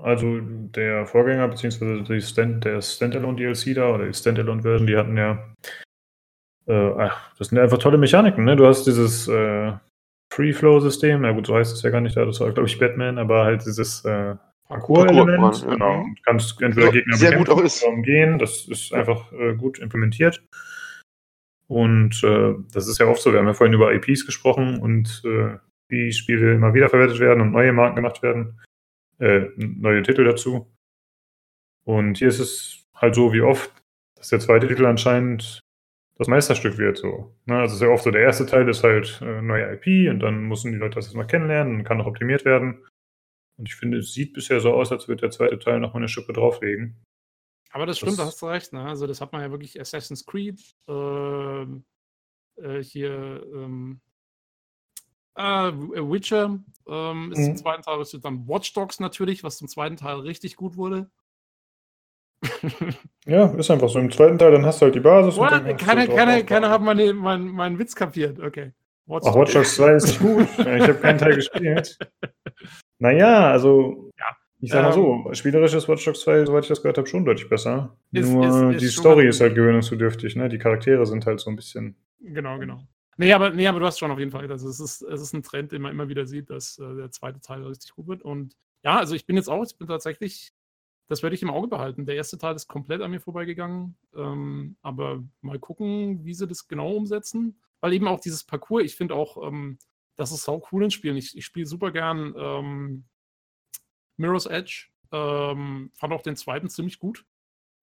Also 0.01 0.40
der 0.40 1.07
Vorgänger, 1.07 1.47
beziehungsweise 1.49 2.20
Stand, 2.20 2.64
der 2.64 2.82
Standalone 2.82 3.36
DLC 3.36 3.74
da 3.76 3.95
oder 3.95 4.07
die 4.07 4.14
Standalone-Version, 4.14 4.86
die 4.86 4.97
hatten 4.97 5.16
ja. 5.16 5.55
Äh, 6.66 6.95
ach, 6.99 7.34
das 7.36 7.49
sind 7.49 7.59
einfach 7.59 7.78
tolle 7.78 7.99
Mechaniken, 7.99 8.45
ne? 8.45 8.57
Du 8.57 8.66
hast 8.66 8.84
dieses 8.86 9.28
äh, 9.28 9.72
Free-Flow-System, 10.35 11.22
na 11.22 11.32
gut, 11.32 11.47
so 11.47 11.55
heißt 11.55 11.74
es 11.74 11.82
ja 11.82 11.91
gar 11.91 12.01
nicht 12.01 12.16
da, 12.16 12.24
das 12.24 12.41
war, 12.41 12.51
glaube 12.53 12.68
ich, 12.68 12.78
Batman, 12.78 13.18
aber 13.18 13.45
halt 13.45 13.64
dieses 13.64 14.05
äh, 14.05 14.35
Parkour-Element, 14.68 15.41
Parkour, 15.41 15.70
genau. 15.70 16.01
Und 16.01 16.24
kannst 16.24 16.61
entweder 16.62 16.91
Gegner 16.91 17.16
sehr 17.16 17.37
gut 17.37 17.49
auch 17.49 17.61
ist. 17.61 17.82
umgehen, 17.85 18.39
das 18.39 18.66
ist 18.66 18.93
einfach 18.93 19.32
äh, 19.32 19.55
gut 19.55 19.78
implementiert. 19.78 20.43
Und 21.66 22.22
äh, 22.24 22.55
das 22.72 22.89
ist 22.89 22.99
ja 22.99 23.07
oft 23.07 23.22
so, 23.22 23.32
wir 23.32 23.39
haben 23.39 23.47
ja 23.47 23.55
vorhin 23.55 23.74
über 23.74 23.95
IPs 23.95 24.26
gesprochen 24.26 24.80
und 24.80 25.22
äh, 25.24 25.57
wie 25.89 26.12
Spiele 26.12 26.55
immer 26.55 26.74
wieder 26.74 26.89
verwertet 26.89 27.20
werden 27.20 27.41
und 27.41 27.53
neue 27.53 27.72
Marken 27.72 27.97
gemacht 27.97 28.22
werden 28.22 28.61
äh, 29.18 29.49
neue 29.57 30.03
Titel 30.03 30.24
dazu. 30.24 30.70
Und 31.85 32.18
hier 32.18 32.28
ist 32.28 32.41
es 32.41 32.87
halt 32.95 33.14
so 33.14 33.32
wie 33.32 33.43
oft, 33.43 33.70
dass 34.16 34.28
der 34.28 34.41
zweite 34.41 34.68
Titel 34.68 34.87
anscheinend 34.87 35.61
das 36.16 36.28
Meisterstück 36.28 36.78
wird. 36.78 36.98
So. 36.98 37.34
Ne? 37.46 37.58
Also 37.58 37.84
ja 37.84 37.90
oft 37.90 38.04
so, 38.04 38.10
der 38.10 38.22
erste 38.22 38.46
Teil 38.46 38.68
ist 38.68 38.84
halt 38.84 39.20
äh, 39.22 39.42
neue 39.42 39.74
IP 39.74 40.10
und 40.10 40.20
dann 40.20 40.44
müssen 40.44 40.72
die 40.72 40.78
Leute 40.78 40.96
das 40.96 41.06
erstmal 41.06 41.26
kennenlernen 41.26 41.76
und 41.78 41.84
kann 41.84 41.98
noch 41.98 42.06
optimiert 42.06 42.44
werden. 42.44 42.84
Und 43.56 43.68
ich 43.68 43.76
finde, 43.76 43.98
es 43.98 44.12
sieht 44.12 44.32
bisher 44.32 44.60
so 44.60 44.72
aus, 44.72 44.90
als 44.90 45.08
würde 45.08 45.22
der 45.22 45.30
zweite 45.30 45.58
Teil 45.58 45.80
nochmal 45.80 46.02
eine 46.02 46.08
Schippe 46.08 46.32
drauflegen. 46.32 47.04
Aber 47.70 47.86
das 47.86 47.98
stimmt, 47.98 48.12
das, 48.12 48.18
da 48.18 48.26
hast 48.26 48.42
du 48.42 48.46
recht. 48.46 48.72
Ne? 48.72 48.84
Also 48.84 49.06
das 49.06 49.20
hat 49.20 49.32
man 49.32 49.42
ja 49.42 49.50
wirklich 49.50 49.80
Assassin's 49.80 50.24
Creed, 50.24 50.60
äh, 50.88 51.62
äh, 52.56 52.82
hier 52.82 53.44
ähm, 53.52 54.00
äh, 55.34 55.72
Witcher 55.72 56.60
ähm, 56.86 57.32
ist 57.32 57.38
mhm. 57.38 57.44
im 57.46 57.56
zweiten 57.56 57.82
Teil, 57.82 58.00
ist 58.00 58.16
dann 58.24 58.46
Watch 58.46 58.72
Dogs 58.74 59.00
natürlich, 59.00 59.42
was 59.42 59.58
zum 59.58 59.68
zweiten 59.68 59.96
Teil 59.96 60.20
richtig 60.20 60.56
gut 60.56 60.76
wurde. 60.76 61.10
Ja, 63.26 63.47
ist 63.47 63.70
einfach 63.70 63.88
so. 63.88 63.99
Im 63.99 64.11
zweiten 64.11 64.38
Teil, 64.38 64.53
dann 64.53 64.64
hast 64.64 64.80
du 64.80 64.86
halt 64.86 64.95
die 64.95 65.01
Basis. 65.01 65.36
What? 65.36 65.51
Keiner, 65.78 66.07
keiner, 66.07 66.42
keiner 66.42 66.70
hat 66.70 66.82
meinen, 66.82 67.16
meinen, 67.16 67.49
meinen 67.49 67.78
Witz 67.78 67.95
kapiert. 67.95 68.40
Okay. 68.40 68.72
Watch 69.07 69.26
Ach, 69.28 69.34
Watch 69.34 69.53
Dogs 69.53 69.74
2 69.76 69.92
ist 69.95 70.07
nicht 70.07 70.20
gut. 70.20 70.49
ich 70.59 70.66
habe 70.66 70.95
keinen 70.95 71.18
Teil 71.18 71.34
gespielt. 71.36 71.99
Naja, 72.99 73.51
also. 73.51 74.11
Ja. 74.18 74.26
Ich 74.61 74.70
sag 74.70 74.82
mal 74.82 74.92
so, 74.95 75.24
ähm, 75.26 75.34
spielerisch 75.34 75.74
ist 75.74 75.88
Watch 75.88 76.07
Dogs 76.07 76.20
2, 76.20 76.47
soweit 76.47 76.62
ich 76.62 76.68
das 76.68 76.80
gehört 76.80 76.97
habe, 76.97 77.07
schon 77.07 77.26
deutlich 77.26 77.51
besser. 77.51 77.95
Ist, 78.12 78.32
Nur 78.32 78.47
ist, 78.47 78.76
ist 78.76 78.80
die 78.80 78.99
Story 78.99 79.28
ist 79.28 79.42
halt 79.42 79.55
gewöhnungsbedürftig, 79.55 80.36
ne? 80.36 80.49
Die 80.49 80.57
Charaktere 80.57 81.05
sind 81.05 81.26
halt 81.26 81.40
so 81.40 81.51
ein 81.51 81.57
bisschen. 81.57 81.97
Genau, 82.20 82.59
genau. 82.59 82.80
Nee 83.16 83.32
aber, 83.32 83.51
nee, 83.51 83.66
aber 83.66 83.78
du 83.78 83.86
hast 83.86 83.99
schon 83.99 84.11
auf 84.11 84.18
jeden 84.18 84.30
Fall. 84.30 84.51
Also 84.51 84.68
es 84.68 84.80
ist, 84.80 85.03
es 85.03 85.20
ist 85.20 85.34
ein 85.34 85.42
Trend, 85.42 85.72
den 85.72 85.82
man 85.82 85.92
immer 85.92 86.09
wieder 86.09 86.26
sieht, 86.26 86.51
dass 86.51 86.78
äh, 86.78 86.95
der 86.97 87.11
zweite 87.11 87.40
Teil 87.40 87.62
richtig 87.62 87.95
gut 87.95 88.09
wird. 88.09 88.22
Und 88.22 88.57
ja, 88.82 88.99
also 88.99 89.14
ich 89.14 89.26
bin 89.26 89.36
jetzt 89.36 89.49
auch, 89.49 89.64
ich 89.64 89.76
bin 89.76 89.86
tatsächlich, 89.86 90.53
das 91.07 91.22
werde 91.22 91.36
ich 91.36 91.42
im 91.42 91.50
Auge 91.50 91.68
behalten. 91.68 92.07
Der 92.07 92.16
erste 92.16 92.38
Teil 92.38 92.55
ist 92.55 92.66
komplett 92.66 93.02
an 93.02 93.11
mir 93.11 93.20
vorbeigegangen. 93.20 93.96
Ähm, 94.14 94.76
aber 94.82 95.22
mal 95.40 95.59
gucken, 95.59 96.24
wie 96.24 96.34
sie 96.34 96.46
das 96.46 96.66
genau 96.66 96.92
umsetzen. 96.92 97.61
Weil 97.80 97.92
eben 97.92 98.09
auch 98.09 98.20
dieses 98.20 98.44
Parcours, 98.44 98.84
ich 98.84 98.96
finde 98.96 99.14
auch, 99.14 99.46
ähm, 99.46 99.78
das 100.16 100.32
ist 100.32 100.48
auch 100.48 100.72
cool 100.72 100.84
in 100.84 100.90
Spielen. 100.90 101.16
Ich, 101.16 101.36
ich 101.36 101.44
spiele 101.44 101.66
super 101.66 101.90
gern 101.90 102.34
ähm, 102.36 103.05
Mirror's 104.16 104.46
Edge. 104.46 104.88
Ähm, 105.12 105.90
fand 105.94 106.12
auch 106.12 106.22
den 106.22 106.36
zweiten 106.36 106.70
ziemlich 106.70 106.98
gut. 106.98 107.24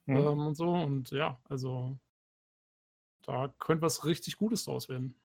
Mhm. 0.08 0.18
und 0.18 0.56
so. 0.56 0.70
Und 0.74 1.12
ja, 1.12 1.40
also 1.48 1.98
da 3.26 3.54
könnte 3.60 3.84
was 3.84 4.06
richtig 4.06 4.38
Gutes 4.38 4.66
draus 4.66 4.90
werden. 4.90 5.16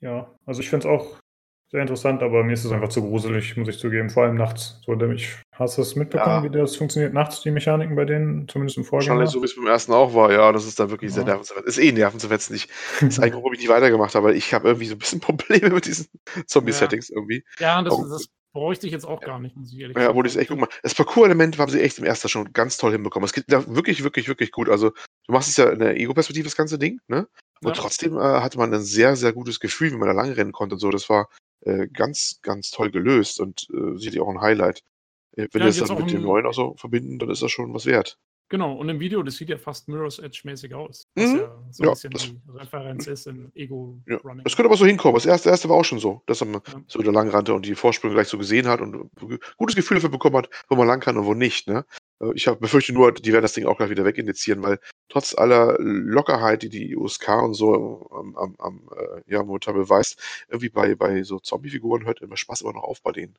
Ja, 0.00 0.34
also 0.44 0.60
ich 0.60 0.68
finde 0.68 0.88
es 0.88 0.92
auch 0.92 1.20
sehr 1.70 1.80
interessant, 1.80 2.22
aber 2.22 2.44
mir 2.44 2.52
ist 2.52 2.64
es 2.64 2.72
einfach 2.72 2.88
zu 2.88 3.02
gruselig, 3.02 3.56
muss 3.56 3.68
ich 3.68 3.78
zugeben. 3.78 4.10
Vor 4.10 4.24
allem 4.24 4.36
nachts. 4.36 4.80
So, 4.84 5.00
ich, 5.10 5.36
hast 5.58 5.78
du 5.78 5.82
es 5.82 5.96
mitbekommen, 5.96 6.44
ja. 6.44 6.50
wie 6.50 6.58
das 6.58 6.76
funktioniert 6.76 7.12
nachts, 7.12 7.40
die 7.40 7.50
Mechaniken 7.50 7.96
bei 7.96 8.04
denen, 8.04 8.48
zumindest 8.48 8.76
im 8.76 8.84
Vorgänger? 8.84 9.14
Wahrscheinlich 9.14 9.32
so, 9.32 9.40
wie 9.42 9.46
es 9.46 9.56
beim 9.56 9.66
ersten 9.66 9.92
auch 9.92 10.14
war, 10.14 10.32
ja. 10.32 10.52
Das 10.52 10.66
ist 10.66 10.78
dann 10.78 10.90
wirklich 10.90 11.10
ja. 11.10 11.16
sehr 11.16 11.24
nervenzerfetzend. 11.24 11.68
Ist 11.68 11.78
eh 11.78 11.92
nervenzerfetzend. 11.92 12.68
Das 13.00 13.08
ist 13.08 13.18
eigentlich, 13.18 13.34
warum 13.34 13.52
ich 13.54 13.60
nicht 13.60 13.68
weitergemacht 13.68 14.14
habe, 14.14 14.28
weil 14.28 14.36
ich 14.36 14.52
habe 14.54 14.68
irgendwie 14.68 14.86
so 14.86 14.94
ein 14.94 14.98
bisschen 14.98 15.20
Probleme 15.20 15.70
mit 15.70 15.86
diesen 15.86 16.06
Zombie-Settings 16.46 17.08
ja. 17.08 17.16
irgendwie. 17.16 17.44
Ja, 17.58 17.82
das, 17.82 17.96
das 17.96 18.28
bräuchte 18.52 18.86
ich 18.86 18.92
jetzt 18.92 19.06
auch 19.06 19.20
gar 19.20 19.38
nicht, 19.38 19.56
muss 19.56 19.72
ich 19.72 19.80
ehrlich 19.80 19.94
sagen. 19.94 20.06
Ja, 20.06 20.14
wo 20.14 20.22
ich 20.22 20.36
echt, 20.36 20.48
guck 20.48 20.58
mal, 20.58 20.68
das 20.82 20.94
Parcours-Element 20.94 21.58
haben 21.58 21.70
sie 21.70 21.80
echt 21.80 21.98
im 21.98 22.04
ersten 22.04 22.28
schon 22.28 22.52
ganz 22.52 22.76
toll 22.76 22.92
hinbekommen. 22.92 23.26
Es 23.26 23.32
geht 23.32 23.44
da 23.48 23.66
wirklich, 23.74 24.02
wirklich, 24.02 24.28
wirklich 24.28 24.50
gut. 24.50 24.68
Also, 24.68 24.90
du 25.26 25.32
machst 25.32 25.48
es 25.48 25.56
ja 25.56 25.70
in 25.70 25.78
der 25.78 25.96
Ego-Perspektive, 25.98 26.44
das 26.44 26.56
ganze 26.56 26.78
Ding, 26.78 27.00
ne? 27.08 27.28
Und 27.62 27.74
ja. 27.76 27.82
trotzdem 27.82 28.16
äh, 28.16 28.20
hatte 28.20 28.58
man 28.58 28.72
ein 28.72 28.82
sehr, 28.82 29.16
sehr 29.16 29.32
gutes 29.32 29.60
Gefühl, 29.60 29.90
wie 29.92 29.96
man 29.96 30.08
da 30.08 30.14
lang 30.14 30.32
rennen 30.32 30.52
konnte 30.52 30.74
und 30.74 30.80
so. 30.80 30.90
Das 30.90 31.08
war 31.08 31.28
äh, 31.60 31.86
ganz, 31.88 32.38
ganz 32.42 32.70
toll 32.70 32.90
gelöst 32.90 33.40
und 33.40 33.66
äh, 33.72 33.96
sicherlich 33.96 34.20
auch 34.20 34.28
ein 34.28 34.40
Highlight. 34.40 34.82
Wenn 35.36 35.48
ja, 35.52 35.52
wir 35.52 35.66
das 35.66 35.88
dann 35.88 35.98
mit 35.98 36.10
dem 36.10 36.22
neuen 36.22 36.46
auch 36.46 36.54
so 36.54 36.74
verbinden, 36.76 37.18
dann 37.18 37.30
ist 37.30 37.42
das 37.42 37.50
schon 37.50 37.72
was 37.74 37.86
wert. 37.86 38.18
Genau, 38.48 38.74
und 38.74 38.88
im 38.88 39.00
Video, 39.00 39.24
das 39.24 39.36
sieht 39.36 39.48
ja 39.48 39.58
fast 39.58 39.88
Mirror's 39.88 40.20
Edge-mäßig 40.20 40.72
aus. 40.72 41.08
Mhm. 41.16 41.36
ja 41.36 41.62
so 41.72 41.82
ein 41.82 41.86
ja, 41.86 41.90
bisschen 41.90 42.10
das, 42.12 42.22
die 42.22 42.40
Referenz 42.54 43.06
ist 43.08 43.26
in 43.26 43.50
Ego-Running. 43.56 44.44
Das 44.44 44.54
könnte 44.54 44.68
aber 44.68 44.76
so 44.76 44.86
hinkommen. 44.86 45.16
Das 45.16 45.26
erste, 45.26 45.50
erste 45.50 45.68
war 45.68 45.76
auch 45.76 45.84
schon 45.84 45.98
so, 45.98 46.22
dass 46.26 46.44
man 46.44 46.62
ja. 46.66 46.80
so 46.86 47.00
wieder 47.00 47.10
lang 47.10 47.28
rannte 47.28 47.54
und 47.54 47.66
die 47.66 47.74
Vorsprünge 47.74 48.14
gleich 48.14 48.28
so 48.28 48.38
gesehen 48.38 48.68
hat 48.68 48.80
und 48.80 49.10
gutes 49.56 49.74
Gefühl 49.74 49.96
dafür 49.96 50.10
bekommen 50.10 50.36
hat, 50.36 50.48
wo 50.68 50.76
man 50.76 50.86
lang 50.86 51.00
kann 51.00 51.16
und 51.16 51.26
wo 51.26 51.34
nicht. 51.34 51.66
Ne? 51.66 51.84
Äh, 52.20 52.32
ich 52.34 52.46
befürchte 52.46 52.92
nur, 52.92 53.12
die 53.12 53.32
werden 53.32 53.42
das 53.42 53.54
Ding 53.54 53.66
auch 53.66 53.78
gleich 53.78 53.90
wieder 53.90 54.04
wegindizieren, 54.04 54.62
weil 54.62 54.78
trotz 55.08 55.36
aller 55.36 55.76
Lockerheit, 55.80 56.62
die 56.62 56.68
die 56.68 56.96
USK 56.96 57.42
und 57.42 57.54
so 57.54 58.08
am, 58.12 58.36
am, 58.36 58.54
am 58.58 58.88
äh, 58.96 59.22
ja, 59.26 59.42
momentan 59.42 59.74
beweist, 59.74 60.22
irgendwie 60.48 60.68
bei, 60.68 60.94
bei 60.94 61.24
so 61.24 61.40
Zombie-Figuren 61.40 62.06
hört 62.06 62.22
immer 62.22 62.36
Spaß 62.36 62.60
immer 62.60 62.74
noch 62.74 62.84
auf 62.84 63.02
bei 63.02 63.10
denen. 63.10 63.36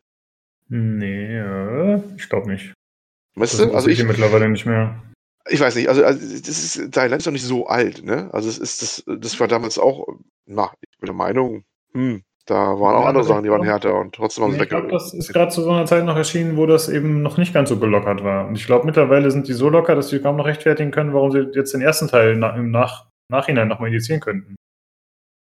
Nee, 0.70 1.38
äh, 1.38 2.02
ich 2.18 2.30
glaube 2.30 2.52
nicht. 2.52 2.74
Weißt 3.36 3.60
du, 3.60 3.74
also 3.74 3.88
ich. 3.88 4.04
mittlerweile 4.04 4.50
nicht 4.50 4.66
mehr. 4.66 5.02
Ich 5.50 5.60
weiß 5.60 5.76
nicht, 5.76 5.88
also, 5.88 6.04
also 6.04 6.20
das 6.20 6.76
ist, 6.76 6.92
Thailand 6.92 7.20
ist 7.20 7.28
doch 7.28 7.32
nicht 7.32 7.46
so 7.46 7.68
alt, 7.68 8.04
ne? 8.04 8.30
Also 8.34 8.50
es 8.50 8.58
ist 8.58 8.82
das, 8.82 9.04
das 9.20 9.40
war 9.40 9.48
damals 9.48 9.80
auch, 9.80 10.06
na, 10.46 10.72
ich 10.82 10.98
bin 11.00 11.08
der 11.08 11.16
Meinung, 11.16 11.64
hm, 11.94 12.24
da 12.48 12.80
waren 12.80 12.96
auch 12.96 13.02
ja, 13.02 13.08
andere 13.10 13.24
Sachen, 13.26 13.44
die 13.44 13.50
waren 13.50 13.64
härter 13.64 14.00
und 14.00 14.16
trotzdem 14.16 14.46
haben 14.46 14.54
sie 14.54 14.62
Ich 14.62 14.70
glaube, 14.70 14.88
das 14.88 15.14
ist 15.14 15.34
gerade 15.34 15.52
zu 15.52 15.62
so 15.62 15.70
einer 15.70 15.86
Zeit 15.86 16.06
noch 16.06 16.16
erschienen, 16.16 16.56
wo 16.56 16.66
das 16.66 16.88
eben 16.88 17.22
noch 17.22 17.38
nicht 17.38 17.54
ganz 17.54 17.68
so 17.70 17.78
gelockert 17.78 18.24
war. 18.24 18.48
Und 18.48 18.56
ich 18.56 18.66
glaube, 18.66 18.86
mittlerweile 18.86 19.32
sind 19.32 19.50
die 19.50 19.54
so 19.54 19.70
locker, 19.70 19.96
dass 19.96 20.10
sie 20.10 20.20
kaum 20.20 20.38
noch 20.38 20.46
rechtfertigen 20.46 20.92
können, 20.92 21.14
warum 21.14 21.32
sie 21.32 21.50
jetzt 21.54 21.74
den 21.74 21.82
ersten 21.82 22.08
Teil 22.08 22.38
na 22.38 22.56
im 22.56 22.72
Nach 22.72 23.08
Nachhinein 23.30 23.68
nochmal 23.68 23.90
indizieren 23.90 24.22
könnten. 24.22 24.56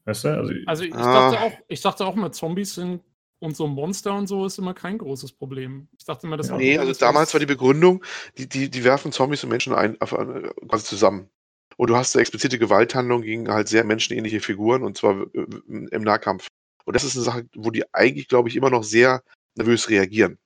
Weißt 0.06 0.24
du? 0.24 0.30
Also, 0.30 0.54
also 0.66 0.84
ich, 0.86 0.96
ah. 0.96 1.32
dachte 1.32 1.44
auch, 1.44 1.52
ich 1.68 1.82
dachte 1.82 2.06
auch 2.06 2.16
mal, 2.16 2.32
Zombies 2.32 2.76
sind 2.76 3.02
und 3.40 3.56
so 3.56 3.68
Monster 3.68 4.16
und 4.16 4.28
so 4.28 4.46
ist 4.46 4.58
immer 4.58 4.74
kein 4.74 4.98
großes 4.98 5.32
Problem. 5.32 5.88
Ich 5.98 6.06
dachte 6.06 6.28
immer, 6.28 6.38
das 6.38 6.50
war. 6.50 6.58
Nee, 6.58 6.78
also 6.78 6.94
damals 6.94 7.34
war 7.34 7.40
die 7.40 7.46
Begründung, 7.46 8.04
die, 8.38 8.48
die, 8.48 8.70
die 8.70 8.84
werfen 8.84 9.12
Zombies 9.12 9.44
und 9.44 9.50
Menschen 9.50 9.74
ein, 9.74 9.98
quasi 10.00 10.86
zusammen. 10.86 11.30
Und 11.76 11.90
du 11.90 11.96
hast 11.96 12.16
eine 12.16 12.22
explizite 12.22 12.58
Gewalthandlung 12.58 13.22
gegen 13.22 13.50
halt 13.50 13.68
sehr 13.68 13.84
menschenähnliche 13.84 14.40
Figuren 14.40 14.84
und 14.84 14.98
zwar 14.98 15.22
äh, 15.34 15.46
im 15.68 16.02
Nahkampf. 16.02 16.48
Und 16.86 16.96
das 16.96 17.04
ist 17.04 17.16
eine 17.16 17.24
Sache, 17.24 17.46
wo 17.56 17.70
die 17.70 17.84
eigentlich, 17.94 18.28
glaube 18.28 18.50
ich, 18.50 18.56
immer 18.56 18.70
noch 18.70 18.84
sehr 18.84 19.22
nervös 19.56 19.90
reagieren. 19.90 20.38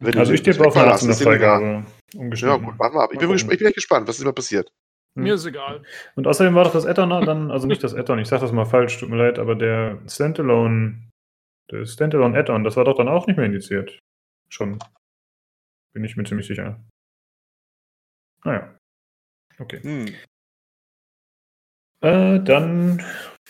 Wenn 0.00 0.16
also 0.16 0.32
ich 0.32 0.42
tippe 0.42 0.64
auf 0.64 0.76
eine 0.76 1.14
Freigabe. 1.14 1.84
Ja, 2.12 2.56
gut, 2.56 2.78
warten 2.78 2.96
wir 2.96 3.02
ab. 3.02 3.10
Ich 3.12 3.18
bin, 3.18 3.30
ich 3.32 3.46
bin 3.46 3.66
echt 3.66 3.74
gespannt, 3.74 4.06
was 4.06 4.16
ist 4.16 4.22
immer 4.22 4.32
passiert. 4.32 4.72
Hm. 5.16 5.24
Mir 5.24 5.34
ist 5.34 5.46
egal. 5.46 5.82
Und 6.14 6.26
außerdem 6.26 6.54
war 6.54 6.64
doch 6.64 6.72
das 6.72 6.86
Addon 6.86 7.10
dann, 7.26 7.50
also 7.50 7.66
nicht 7.66 7.82
das 7.82 7.94
Addon, 7.94 8.20
ich 8.20 8.28
sag 8.28 8.40
das 8.40 8.52
mal 8.52 8.64
falsch, 8.64 8.98
tut 8.98 9.08
mir 9.08 9.16
leid, 9.16 9.38
aber 9.38 9.56
der 9.56 9.98
Standalone, 10.08 11.07
der 11.70 11.86
Standalone 11.86 12.38
Addon, 12.38 12.64
das 12.64 12.76
war 12.76 12.84
doch 12.84 12.96
dann 12.96 13.08
auch 13.08 13.26
nicht 13.26 13.36
mehr 13.36 13.46
indiziert. 13.46 13.98
Schon. 14.48 14.78
Bin 15.92 16.04
ich 16.04 16.16
mir 16.16 16.24
ziemlich 16.24 16.46
sicher. 16.46 16.82
Naja. 18.44 18.76
Okay. 19.58 19.80
Hm. 19.82 20.14
Äh, 22.00 22.40
dann 22.44 23.04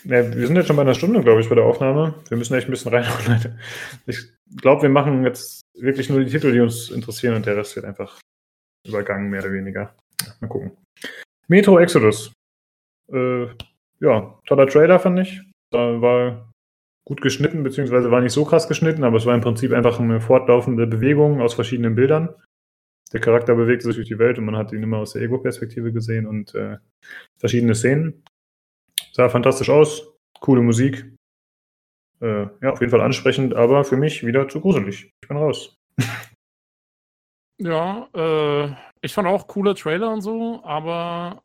ja, 0.05 0.35
wir 0.35 0.47
sind 0.47 0.57
jetzt 0.57 0.69
schon 0.69 0.77
bei 0.77 0.83
einer 0.83 0.95
Stunde, 0.95 1.23
glaube 1.23 1.41
ich, 1.41 1.49
bei 1.49 1.55
der 1.55 1.65
Aufnahme. 1.65 2.15
Wir 2.29 2.37
müssen 2.37 2.55
echt 2.55 2.69
ein 2.69 2.71
bisschen 2.71 2.95
reinhauen, 2.95 3.27
Leute. 3.27 3.59
Ich 4.07 4.19
glaube, 4.57 4.83
wir 4.83 4.89
machen 4.89 5.25
jetzt 5.25 5.63
wirklich 5.75 6.09
nur 6.09 6.21
die 6.25 6.31
Titel, 6.31 6.53
die 6.53 6.61
uns 6.61 6.91
interessieren 6.91 7.35
und 7.35 7.47
der 7.47 7.57
Rest 7.57 7.75
wird 7.77 7.85
einfach 7.85 8.21
übergangen, 8.87 9.29
mehr 9.29 9.43
oder 9.43 9.53
weniger. 9.53 9.95
Mal 10.41 10.49
gucken. 10.49 10.77
Metro 11.49 11.79
Exodus. 11.79 12.33
Äh, 13.13 13.47
ja, 14.01 14.39
toller 14.47 14.67
Trailer, 14.67 15.01
fand 15.01 15.19
ich. 15.21 15.43
Da 15.71 16.01
war 16.01 16.53
gut 17.09 17.23
geschnitten, 17.23 17.63
beziehungsweise 17.63 18.11
war 18.11 18.21
nicht 18.21 18.35
so 18.35 18.45
krass 18.45 18.69
geschnitten, 18.69 19.03
aber 19.03 19.17
es 19.17 19.25
war 19.25 19.35
im 19.35 19.41
Prinzip 19.41 19.73
einfach 19.73 19.99
eine 19.99 20.21
fortlaufende 20.21 20.87
Bewegung 20.87 21.41
aus 21.41 21.55
verschiedenen 21.55 21.95
Bildern. 21.95 22.35
Der 23.15 23.21
Charakter 23.21 23.55
bewegte 23.55 23.87
sich 23.87 23.97
durch 23.97 24.09
die 24.09 24.19
Welt 24.19 24.39
und 24.39 24.45
man 24.45 24.59
hat 24.59 24.73
ihn 24.73 24.83
immer 24.83 24.99
aus 24.99 25.15
der 25.15 25.23
Ego-Perspektive 25.23 25.91
gesehen 25.91 26.27
und 26.27 26.55
äh, 26.55 26.77
verschiedene 27.39 27.75
Szenen. 27.75 28.23
Sah 29.13 29.31
fantastisch 29.31 29.71
aus, 29.71 30.13
coole 30.41 30.61
Musik. 30.61 31.11
Äh, 32.21 32.47
ja, 32.61 32.73
auf 32.73 32.81
jeden 32.81 32.91
Fall 32.91 33.01
ansprechend, 33.01 33.55
aber 33.55 33.85
für 33.85 33.97
mich 33.97 34.27
wieder 34.27 34.47
zu 34.47 34.61
gruselig. 34.61 35.11
Ich 35.23 35.29
bin 35.29 35.39
raus. 35.39 35.79
ja, 37.59 38.07
äh, 38.15 38.75
ich 39.01 39.15
fand 39.15 39.29
auch 39.29 39.47
coole 39.47 39.75
Trailer 39.75 40.13
und 40.13 40.21
so, 40.21 40.63
aber 40.63 41.43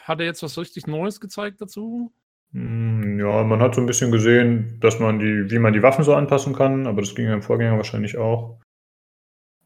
hat 0.00 0.20
er 0.20 0.24
jetzt 0.24 0.42
was 0.42 0.56
richtig 0.56 0.86
Neues 0.86 1.20
gezeigt 1.20 1.60
dazu? 1.60 2.10
Hm, 2.54 3.18
ja, 3.18 3.42
man 3.42 3.60
hat 3.60 3.74
so 3.74 3.80
ein 3.80 3.86
bisschen 3.86 4.12
gesehen, 4.12 4.78
dass 4.80 5.00
man 5.00 5.18
die, 5.18 5.50
wie 5.50 5.58
man 5.58 5.72
die 5.72 5.82
Waffen 5.82 6.04
so 6.04 6.14
anpassen 6.14 6.54
kann, 6.54 6.86
aber 6.86 7.02
das 7.02 7.14
ging 7.14 7.26
ja 7.26 7.34
im 7.34 7.42
Vorgänger 7.42 7.76
wahrscheinlich 7.76 8.16
auch. 8.16 8.60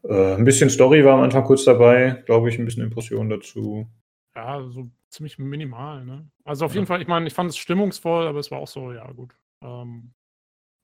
Äh, 0.03 0.35
ein 0.35 0.43
bisschen 0.43 0.71
Story 0.71 1.05
war 1.05 1.13
am 1.13 1.21
Anfang 1.21 1.43
kurz 1.43 1.65
dabei, 1.65 2.23
glaube 2.25 2.49
ich, 2.49 2.57
ein 2.57 2.65
bisschen 2.65 2.83
Impression 2.83 3.29
dazu. 3.29 3.87
Ja, 4.35 4.63
so 4.69 4.89
ziemlich 5.09 5.37
minimal, 5.37 6.03
ne? 6.03 6.27
Also 6.45 6.65
auf 6.65 6.71
ja. 6.71 6.75
jeden 6.75 6.87
Fall, 6.87 7.01
ich 7.01 7.07
meine, 7.07 7.27
ich 7.27 7.33
fand 7.33 7.51
es 7.51 7.57
stimmungsvoll, 7.57 8.25
aber 8.25 8.39
es 8.39 8.49
war 8.49 8.59
auch 8.59 8.67
so, 8.67 8.91
ja 8.91 9.09
gut. 9.11 9.35
Ähm, 9.63 10.13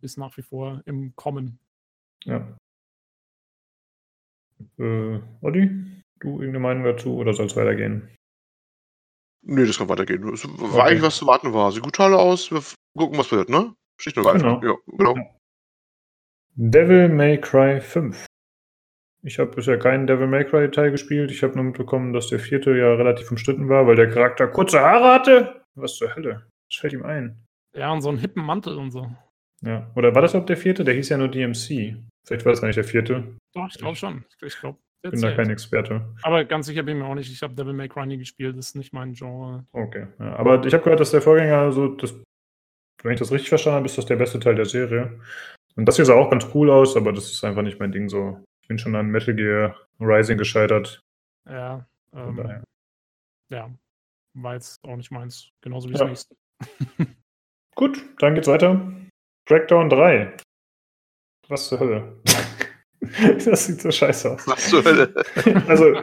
ist 0.01 0.17
nach 0.17 0.37
wie 0.37 0.43
vor 0.43 0.81
im 0.85 1.15
Kommen. 1.15 1.57
Ja. 2.23 2.55
Äh, 4.77 5.19
Olli, 5.41 5.69
du 6.19 6.29
irgendeine 6.29 6.59
Meinung 6.59 6.83
dazu 6.83 7.15
oder 7.15 7.33
soll 7.33 7.47
es 7.47 7.55
weitergehen? 7.55 8.09
Nee, 9.47 9.65
das 9.65 9.77
kann 9.77 9.89
weitergehen. 9.89 10.27
Es 10.33 10.43
war 10.47 10.69
okay. 10.69 10.81
eigentlich 10.81 11.03
was 11.03 11.17
zu 11.17 11.27
warten 11.27 11.53
war. 11.53 11.71
Sieht 11.71 11.83
gut 11.83 11.95
toll 11.95 12.13
aus. 12.15 12.51
Wir 12.51 12.61
gucken, 12.97 13.17
was 13.17 13.31
wird, 13.31 13.49
ne? 13.49 13.75
Schlicht 13.99 14.17
und 14.17 14.27
einfach. 14.27 14.59
Genau. 14.59 14.73
Ja, 14.73 14.97
genau. 14.97 15.15
Devil 16.55 17.09
May 17.09 17.39
Cry 17.39 17.79
5. 17.79 18.25
Ich 19.23 19.39
habe 19.39 19.51
bisher 19.51 19.77
keinen 19.77 20.07
Devil 20.07 20.27
May 20.27 20.45
Cry 20.45 20.69
Teil 20.71 20.91
gespielt. 20.91 21.31
Ich 21.31 21.43
habe 21.43 21.55
nur 21.55 21.63
mitbekommen, 21.63 22.13
dass 22.13 22.27
der 22.27 22.39
vierte 22.39 22.75
ja 22.75 22.93
relativ 22.93 23.29
umstritten 23.29 23.69
war, 23.69 23.85
weil 23.87 23.95
der 23.95 24.09
Charakter 24.09 24.47
kurze 24.47 24.79
Haare 24.79 25.13
hatte. 25.13 25.61
Was 25.75 25.95
zur 25.95 26.15
Hölle? 26.15 26.47
Was 26.69 26.79
fällt 26.79 26.93
ihm 26.93 27.03
ein? 27.03 27.45
Ja, 27.75 27.91
und 27.91 28.01
so 28.01 28.09
einen 28.09 28.17
hippen 28.17 28.43
Mantel 28.43 28.77
und 28.77 28.91
so. 28.91 29.09
Ja. 29.61 29.91
Oder 29.95 30.15
war 30.15 30.21
das 30.21 30.31
überhaupt 30.31 30.49
der 30.49 30.57
vierte? 30.57 30.83
Der 30.83 30.93
hieß 30.93 31.09
ja 31.09 31.17
nur 31.17 31.27
DMC. 31.27 31.97
Vielleicht 32.25 32.45
war 32.45 32.51
das 32.51 32.61
gar 32.61 32.67
nicht 32.67 32.77
der 32.77 32.83
vierte. 32.83 33.35
Doch, 33.53 33.67
ich 33.67 33.77
glaube 33.77 33.95
schon. 33.95 34.25
Ich 34.41 34.59
glaube. 34.59 34.79
Ich 35.05 35.11
bin 35.11 35.21
da 35.21 35.35
kein 35.35 35.51
Experte. 35.51 36.01
Aber 36.23 36.45
ganz 36.45 36.65
sicher 36.65 36.81
bin 36.81 36.97
ich 36.97 37.03
mir 37.03 37.07
auch 37.07 37.13
nicht. 37.13 37.31
Ich 37.31 37.43
habe 37.43 37.53
Devil 37.53 37.73
May 37.73 37.87
Cry 37.87 38.07
nie 38.07 38.17
gespielt. 38.17 38.57
Das 38.57 38.69
ist 38.69 38.75
nicht 38.75 38.91
mein 38.91 39.13
Genre. 39.13 39.63
Okay. 39.71 40.07
Ja, 40.19 40.35
aber 40.35 40.65
ich 40.65 40.73
habe 40.73 40.83
gehört, 40.83 40.99
dass 40.99 41.11
der 41.11 41.21
Vorgänger 41.21 41.71
so, 41.71 41.89
das, 41.89 42.15
wenn 43.03 43.13
ich 43.13 43.19
das 43.19 43.31
richtig 43.31 43.49
verstanden 43.49 43.77
habe, 43.77 43.85
ist 43.85 43.99
das 43.99 44.07
der 44.07 44.15
beste 44.15 44.39
Teil 44.39 44.55
der 44.55 44.65
Serie. 44.65 45.19
Und 45.75 45.85
das 45.85 45.97
hier 45.97 46.05
sah 46.05 46.15
auch 46.15 46.31
ganz 46.31 46.47
cool 46.55 46.71
aus, 46.71 46.97
aber 46.97 47.13
das 47.13 47.31
ist 47.31 47.43
einfach 47.43 47.61
nicht 47.61 47.79
mein 47.79 47.91
Ding 47.91 48.09
so. 48.09 48.43
Ich 48.63 48.67
bin 48.67 48.79
schon 48.79 48.95
an 48.95 49.07
Metal 49.07 49.35
Gear 49.35 49.75
Rising 49.99 50.39
gescheitert. 50.39 51.01
Ja. 51.47 51.85
Ähm, 52.11 52.63
ja. 53.49 53.69
War 54.33 54.53
jetzt 54.55 54.83
auch 54.83 54.95
nicht 54.95 55.11
meins. 55.11 55.51
Genauso 55.61 55.87
wie 55.87 55.93
das 55.93 56.07
nächste. 56.07 56.35
Gut, 57.75 58.03
dann 58.17 58.33
geht's 58.33 58.47
weiter. 58.47 58.91
Crackdown 59.45 59.89
3. 59.89 60.35
Was 61.47 61.67
zur 61.67 61.79
Hölle? 61.79 62.17
das 63.45 63.65
sieht 63.65 63.81
so 63.81 63.91
scheiße 63.91 64.31
aus. 64.31 64.47
Was 64.47 64.69
zur 64.69 64.83
Hölle? 64.83 65.13
also, 65.67 65.93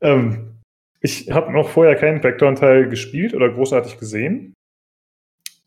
ähm, 0.00 0.58
ich 1.00 1.30
habe 1.30 1.52
noch 1.52 1.68
vorher 1.68 1.96
keinen 1.96 2.20
Crackdown-Teil 2.20 2.88
gespielt 2.88 3.34
oder 3.34 3.50
großartig 3.50 3.98
gesehen. 3.98 4.54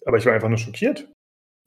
Aber 0.06 0.18
ich 0.18 0.26
war 0.26 0.34
einfach 0.34 0.50
nur 0.50 0.58
schockiert. 0.58 1.12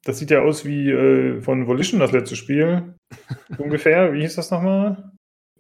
Das 0.05 0.19
sieht 0.19 0.31
ja 0.31 0.43
aus 0.43 0.65
wie 0.65 0.91
äh, 0.91 1.41
von 1.41 1.67
Volition, 1.67 2.01
das 2.01 2.13
letzte 2.13 2.37
Spiel. 2.37 2.95
Ungefähr. 3.59 4.13
Wie 4.13 4.21
hieß 4.21 4.37
das 4.37 4.51
nochmal? 4.51 5.13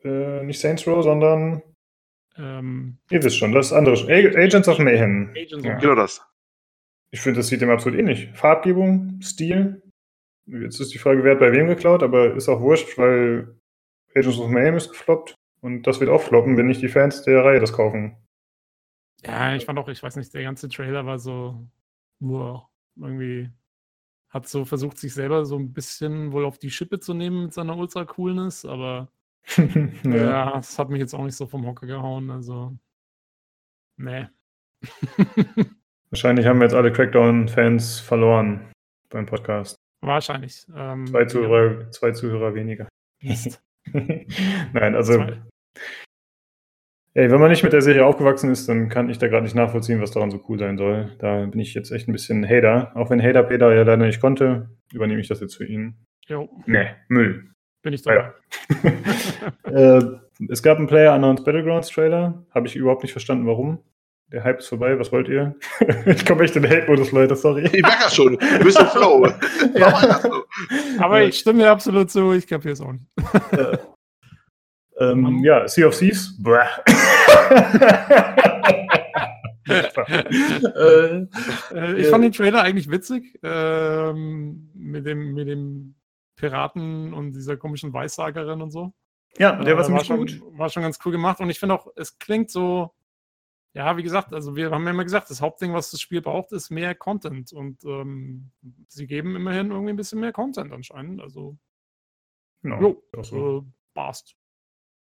Äh, 0.02 0.44
nicht 0.44 0.60
Saints 0.60 0.86
Row, 0.86 1.02
sondern. 1.02 1.62
Ähm, 2.36 2.98
Ihr 3.10 3.22
wisst 3.22 3.38
schon, 3.38 3.52
das 3.52 3.72
andere. 3.72 3.94
Agents 4.06 4.68
of 4.68 4.78
Mayhem. 4.78 5.30
Agents 5.30 5.64
ja. 5.64 5.78
Genau 5.78 5.94
das. 5.94 6.20
Ich 7.10 7.20
finde, 7.20 7.38
das 7.38 7.46
sieht 7.46 7.60
dem 7.60 7.70
absolut 7.70 7.98
ähnlich. 7.98 8.28
Farbgebung, 8.34 9.20
Stil. 9.22 9.83
Jetzt 10.46 10.80
ist 10.80 10.92
die 10.92 10.98
Frage, 10.98 11.24
wer 11.24 11.32
hat 11.32 11.40
bei 11.40 11.52
wem 11.52 11.66
geklaut, 11.66 12.02
aber 12.02 12.34
ist 12.34 12.48
auch 12.48 12.60
wurscht, 12.60 12.98
weil 12.98 13.56
Agents 14.14 14.38
of 14.38 14.50
Mayhem 14.50 14.76
ist 14.76 14.90
gefloppt 14.90 15.34
und 15.60 15.86
das 15.86 16.00
wird 16.00 16.10
auch 16.10 16.20
floppen, 16.20 16.56
wenn 16.56 16.66
nicht 16.66 16.82
die 16.82 16.88
Fans 16.88 17.22
der 17.22 17.44
Reihe 17.44 17.60
das 17.60 17.72
kaufen. 17.72 18.16
Ja, 19.24 19.54
ich 19.54 19.64
fand 19.64 19.78
auch, 19.78 19.88
ich 19.88 20.02
weiß 20.02 20.16
nicht, 20.16 20.34
der 20.34 20.42
ganze 20.42 20.68
Trailer 20.68 21.06
war 21.06 21.18
so 21.18 21.66
nur 22.20 22.68
irgendwie 22.96 23.50
hat 24.34 24.48
so 24.48 24.64
versucht, 24.64 24.98
sich 24.98 25.14
selber 25.14 25.44
so 25.44 25.56
ein 25.56 25.72
bisschen 25.72 26.32
wohl 26.32 26.44
auf 26.44 26.58
die 26.58 26.70
Schippe 26.70 26.98
zu 26.98 27.14
nehmen 27.14 27.44
mit 27.44 27.54
seiner 27.54 27.76
Ultra-Coolness, 27.76 28.64
aber 28.64 29.08
ja. 29.56 30.16
ja, 30.16 30.50
das 30.56 30.78
hat 30.78 30.90
mich 30.90 30.98
jetzt 30.98 31.14
auch 31.14 31.22
nicht 31.24 31.36
so 31.36 31.46
vom 31.46 31.64
Hocker 31.64 31.86
gehauen, 31.86 32.30
also 32.30 32.76
nee. 33.96 34.26
Wahrscheinlich 36.10 36.46
haben 36.46 36.58
wir 36.58 36.64
jetzt 36.64 36.74
alle 36.74 36.92
Crackdown-Fans 36.92 38.00
verloren 38.00 38.72
beim 39.08 39.26
Podcast. 39.26 39.76
Wahrscheinlich. 40.04 40.66
Ähm, 40.76 41.06
zwei, 41.06 41.24
Zuhörer, 41.24 41.80
ja. 41.80 41.90
zwei 41.90 42.12
Zuhörer 42.12 42.54
weniger. 42.54 42.88
Nein, 43.92 44.94
also. 44.94 45.24
Ey, 47.16 47.30
wenn 47.30 47.40
man 47.40 47.50
nicht 47.50 47.62
mit 47.62 47.72
der 47.72 47.80
Serie 47.80 48.04
aufgewachsen 48.04 48.50
ist, 48.50 48.68
dann 48.68 48.88
kann 48.88 49.08
ich 49.08 49.18
da 49.18 49.28
gerade 49.28 49.44
nicht 49.44 49.54
nachvollziehen, 49.54 50.00
was 50.00 50.10
daran 50.10 50.32
so 50.32 50.44
cool 50.48 50.58
sein 50.58 50.76
soll. 50.76 51.14
Da 51.20 51.46
bin 51.46 51.60
ich 51.60 51.72
jetzt 51.72 51.92
echt 51.92 52.08
ein 52.08 52.12
bisschen 52.12 52.44
Hater. 52.48 52.90
Auch 52.96 53.08
wenn 53.08 53.22
Hater 53.22 53.44
Peter 53.44 53.72
ja 53.72 53.82
leider 53.82 54.04
nicht 54.04 54.20
konnte, 54.20 54.68
übernehme 54.92 55.20
ich 55.20 55.28
das 55.28 55.40
jetzt 55.40 55.54
für 55.54 55.64
ihn. 55.64 55.94
Jo. 56.26 56.48
Nee, 56.66 56.88
Müll. 57.08 57.50
Bin 57.82 57.92
ich 57.92 58.02
dabei. 58.02 58.32
Ja. 59.64 59.70
äh, 59.98 60.02
es 60.48 60.62
gab 60.62 60.78
einen 60.78 60.88
Player 60.88 61.14
Unknowns 61.14 61.44
Battlegrounds 61.44 61.88
Trailer. 61.90 62.44
Habe 62.50 62.66
ich 62.66 62.74
überhaupt 62.74 63.02
nicht 63.02 63.12
verstanden, 63.12 63.46
warum. 63.46 63.78
Der 64.34 64.42
Hype 64.42 64.58
ist 64.58 64.66
vorbei, 64.66 64.98
was 64.98 65.12
wollt 65.12 65.28
ihr? 65.28 65.54
ich 66.06 66.26
komme 66.26 66.42
echt 66.42 66.56
in 66.56 66.62
den 66.62 66.72
Hate-Modus, 66.72 67.12
Leute, 67.12 67.36
sorry. 67.36 67.66
Ich 67.66 67.82
merke 67.82 68.02
das 68.02 68.16
schon, 68.16 68.36
du 68.36 68.64
bist 68.64 68.80
im 68.80 68.88
Flow. 68.88 69.28
ja. 69.76 70.20
Aber 70.98 71.22
ich 71.22 71.38
stimme 71.38 71.60
dir 71.60 71.70
absolut 71.70 72.10
zu, 72.10 72.32
ich 72.32 72.44
kapiere 72.44 72.72
es 72.72 72.80
auch 72.80 72.90
nicht. 72.90 73.06
ja. 73.52 73.78
Ähm, 74.98 75.44
ja, 75.44 75.68
Sea 75.68 75.86
of 75.86 75.96
Thieves. 75.96 76.36
äh, 79.68 81.26
ich 81.96 82.08
fand 82.08 82.24
den 82.24 82.32
Trailer 82.32 82.62
eigentlich 82.62 82.90
witzig. 82.90 83.38
Ähm, 83.44 84.68
mit, 84.74 85.06
dem, 85.06 85.34
mit 85.34 85.46
dem 85.46 85.94
Piraten 86.34 87.14
und 87.14 87.34
dieser 87.34 87.56
komischen 87.56 87.92
Weissagerin 87.92 88.62
und 88.62 88.72
so. 88.72 88.92
Ja, 89.38 89.52
der 89.52 89.76
war, 89.76 89.88
äh, 89.88 89.92
war 89.92 90.04
schon, 90.04 90.16
gut. 90.16 90.42
War 90.58 90.70
schon 90.70 90.82
ganz 90.82 90.98
cool 91.04 91.12
gemacht 91.12 91.38
und 91.38 91.50
ich 91.50 91.60
finde 91.60 91.76
auch, 91.76 91.86
es 91.94 92.18
klingt 92.18 92.50
so 92.50 92.90
ja, 93.74 93.96
wie 93.96 94.04
gesagt, 94.04 94.32
also 94.32 94.54
wir 94.54 94.70
haben 94.70 94.84
ja 94.84 94.90
immer 94.90 95.02
gesagt, 95.02 95.30
das 95.30 95.40
Hauptding, 95.40 95.72
was 95.72 95.90
das 95.90 96.00
Spiel 96.00 96.22
braucht, 96.22 96.52
ist 96.52 96.70
mehr 96.70 96.94
Content. 96.94 97.52
Und 97.52 97.82
ähm, 97.84 98.52
sie 98.86 99.06
geben 99.08 99.34
immerhin 99.34 99.72
irgendwie 99.72 99.92
ein 99.92 99.96
bisschen 99.96 100.20
mehr 100.20 100.32
Content 100.32 100.72
anscheinend. 100.72 101.20
Also, 101.20 101.58
genau, 102.62 102.80
jo, 102.80 103.22
so. 103.22 103.58
äh, 103.58 103.62
passt. 103.94 104.36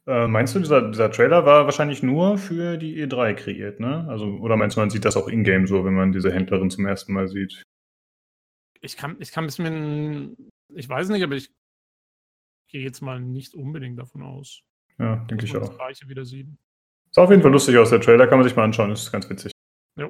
Äh, 0.08 0.28
meinst 0.28 0.56
du, 0.56 0.60
dieser, 0.60 0.90
dieser 0.90 1.12
Trailer 1.12 1.46
war 1.46 1.66
wahrscheinlich 1.66 2.02
nur 2.02 2.40
für 2.40 2.78
die 2.78 3.04
E3 3.04 3.34
kreiert, 3.36 3.80
ne? 3.80 4.08
Also, 4.08 4.26
oder 4.26 4.58
meinst 4.58 4.78
du, 4.78 4.82
man 4.82 4.90
sieht 4.90 5.06
das 5.06 5.18
auch 5.18 5.28
in-game 5.28 5.68
so, 5.68 5.86
wenn 5.86 5.96
man 5.96 6.12
diese 6.12 6.32
Händlerin 6.32 6.72
zum 6.72 6.88
ersten 6.88 7.14
Mal 7.14 7.28
sieht? 7.28 7.64
Ich 8.82 8.98
kann, 8.98 9.18
ich 9.20 9.32
kann 9.32 9.44
ein 9.44 9.48
bisschen, 9.48 10.52
ich 10.70 10.90
weiß 10.90 11.10
nicht, 11.10 11.24
aber 11.24 11.36
ich 11.36 11.52
gehe 12.68 12.82
jetzt 12.82 13.02
mal 13.02 13.20
nicht 13.20 13.54
unbedingt 13.54 13.98
davon 14.00 14.24
aus. 14.24 14.62
Ja, 14.98 15.18
denke 15.26 15.46
ich 15.46 15.56
auch. 15.56 15.62
Das 15.62 15.76
Gleiche 15.76 16.08
wieder 16.08 16.26
sieht. 16.26 16.48
Sah 17.16 17.24
auf 17.24 17.30
jeden 17.30 17.42
Fall 17.42 17.54
lustig 17.54 17.78
aus, 17.78 17.92
der 17.92 18.02
Trailer, 18.02 18.28
kann 18.28 18.40
man 18.40 18.46
sich 18.46 18.58
mal 18.58 18.66
anschauen, 18.66 18.92
ist 18.92 19.10
ganz 19.10 19.30
witzig. 19.30 19.54
Jo. 19.98 20.08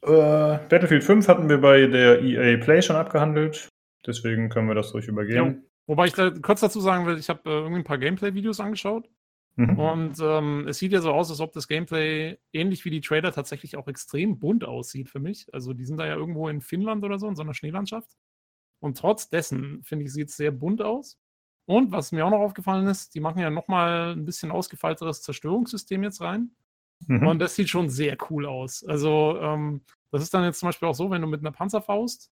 Äh, 0.00 0.58
Battlefield 0.70 1.04
5 1.04 1.28
hatten 1.28 1.50
wir 1.50 1.60
bei 1.60 1.86
der 1.86 2.22
EA 2.22 2.56
Play 2.56 2.80
schon 2.80 2.96
abgehandelt, 2.96 3.68
deswegen 4.06 4.48
können 4.48 4.68
wir 4.68 4.74
das 4.74 4.92
durch 4.92 5.06
übergehen. 5.06 5.36
Jo. 5.36 5.62
Wobei 5.86 6.06
ich 6.06 6.14
da 6.14 6.30
kurz 6.30 6.60
dazu 6.60 6.80
sagen 6.80 7.04
will, 7.04 7.18
ich 7.18 7.28
habe 7.28 7.42
äh, 7.44 7.52
irgendwie 7.52 7.80
ein 7.80 7.84
paar 7.84 7.98
Gameplay-Videos 7.98 8.58
angeschaut. 8.58 9.10
Mhm. 9.56 9.78
Und 9.78 10.18
ähm, 10.18 10.66
es 10.66 10.78
sieht 10.78 10.92
ja 10.92 11.02
so 11.02 11.12
aus, 11.12 11.28
als 11.28 11.40
ob 11.40 11.52
das 11.52 11.68
Gameplay 11.68 12.38
ähnlich 12.54 12.86
wie 12.86 12.90
die 12.90 13.02
Trailer 13.02 13.32
tatsächlich 13.32 13.76
auch 13.76 13.86
extrem 13.86 14.38
bunt 14.38 14.64
aussieht 14.64 15.10
für 15.10 15.20
mich. 15.20 15.46
Also 15.52 15.74
die 15.74 15.84
sind 15.84 15.98
da 15.98 16.06
ja 16.06 16.16
irgendwo 16.16 16.48
in 16.48 16.62
Finnland 16.62 17.04
oder 17.04 17.18
so, 17.18 17.28
in 17.28 17.36
so 17.36 17.42
einer 17.42 17.52
Schneelandschaft. 17.52 18.16
Und 18.80 18.96
trotz 18.96 19.28
dessen, 19.28 19.82
finde 19.82 20.06
ich, 20.06 20.12
sieht 20.14 20.30
es 20.30 20.36
sehr 20.38 20.52
bunt 20.52 20.80
aus. 20.80 21.18
Und 21.66 21.92
was 21.92 22.12
mir 22.12 22.24
auch 22.24 22.30
noch 22.30 22.38
aufgefallen 22.38 22.86
ist, 22.86 23.14
die 23.14 23.20
machen 23.20 23.40
ja 23.40 23.50
nochmal 23.50 24.12
ein 24.12 24.24
bisschen 24.24 24.50
ausgefeilteres 24.50 25.22
Zerstörungssystem 25.22 26.02
jetzt 26.02 26.20
rein. 26.20 26.52
Mhm. 27.06 27.26
Und 27.26 27.38
das 27.40 27.54
sieht 27.54 27.68
schon 27.68 27.88
sehr 27.88 28.16
cool 28.30 28.46
aus. 28.46 28.84
Also, 28.84 29.38
ähm, 29.40 29.82
das 30.12 30.22
ist 30.22 30.32
dann 30.32 30.44
jetzt 30.44 30.60
zum 30.60 30.68
Beispiel 30.68 30.88
auch 30.88 30.94
so, 30.94 31.10
wenn 31.10 31.20
du 31.20 31.26
mit 31.26 31.40
einer 31.40 31.52
Panzerfaust 31.52 32.30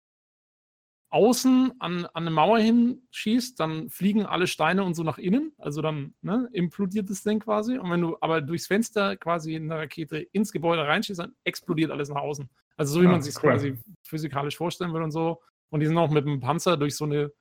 außen 1.11 1.73
an, 1.79 2.05
an 2.05 2.09
eine 2.13 2.29
Mauer 2.29 2.59
hinschießt, 2.59 3.59
dann 3.59 3.89
fliegen 3.89 4.25
alle 4.25 4.47
Steine 4.47 4.83
und 4.83 4.93
so 4.93 5.03
nach 5.03 5.17
innen. 5.17 5.53
Also 5.57 5.81
dann 5.81 6.13
ne, 6.21 6.47
implodiert 6.53 7.09
das 7.09 7.23
Ding 7.23 7.39
quasi. 7.39 7.77
Und 7.77 7.89
wenn 7.89 8.01
du 8.01 8.17
aber 8.21 8.41
durchs 8.41 8.67
Fenster 8.67 9.17
quasi 9.17 9.55
in 9.55 9.69
der 9.69 9.79
Rakete 9.79 10.17
ins 10.17 10.51
Gebäude 10.51 10.85
reinschießt, 10.85 11.19
dann 11.19 11.33
explodiert 11.43 11.91
alles 11.91 12.09
nach 12.09 12.21
außen. 12.21 12.47
Also 12.77 12.93
so 12.93 13.01
wie 13.01 13.05
ja, 13.05 13.11
man 13.11 13.21
sich 13.21 13.35
cool. 13.37 13.49
quasi 13.49 13.77
physikalisch 14.03 14.57
vorstellen 14.57 14.93
will 14.93 15.01
und 15.01 15.11
so. 15.11 15.41
Und 15.69 15.79
die 15.79 15.87
sind 15.87 15.97
auch 15.97 16.11
mit 16.11 16.25
dem 16.25 16.39
Panzer 16.39 16.77
durch 16.77 16.95
so 16.95 17.05
eine, 17.05 17.31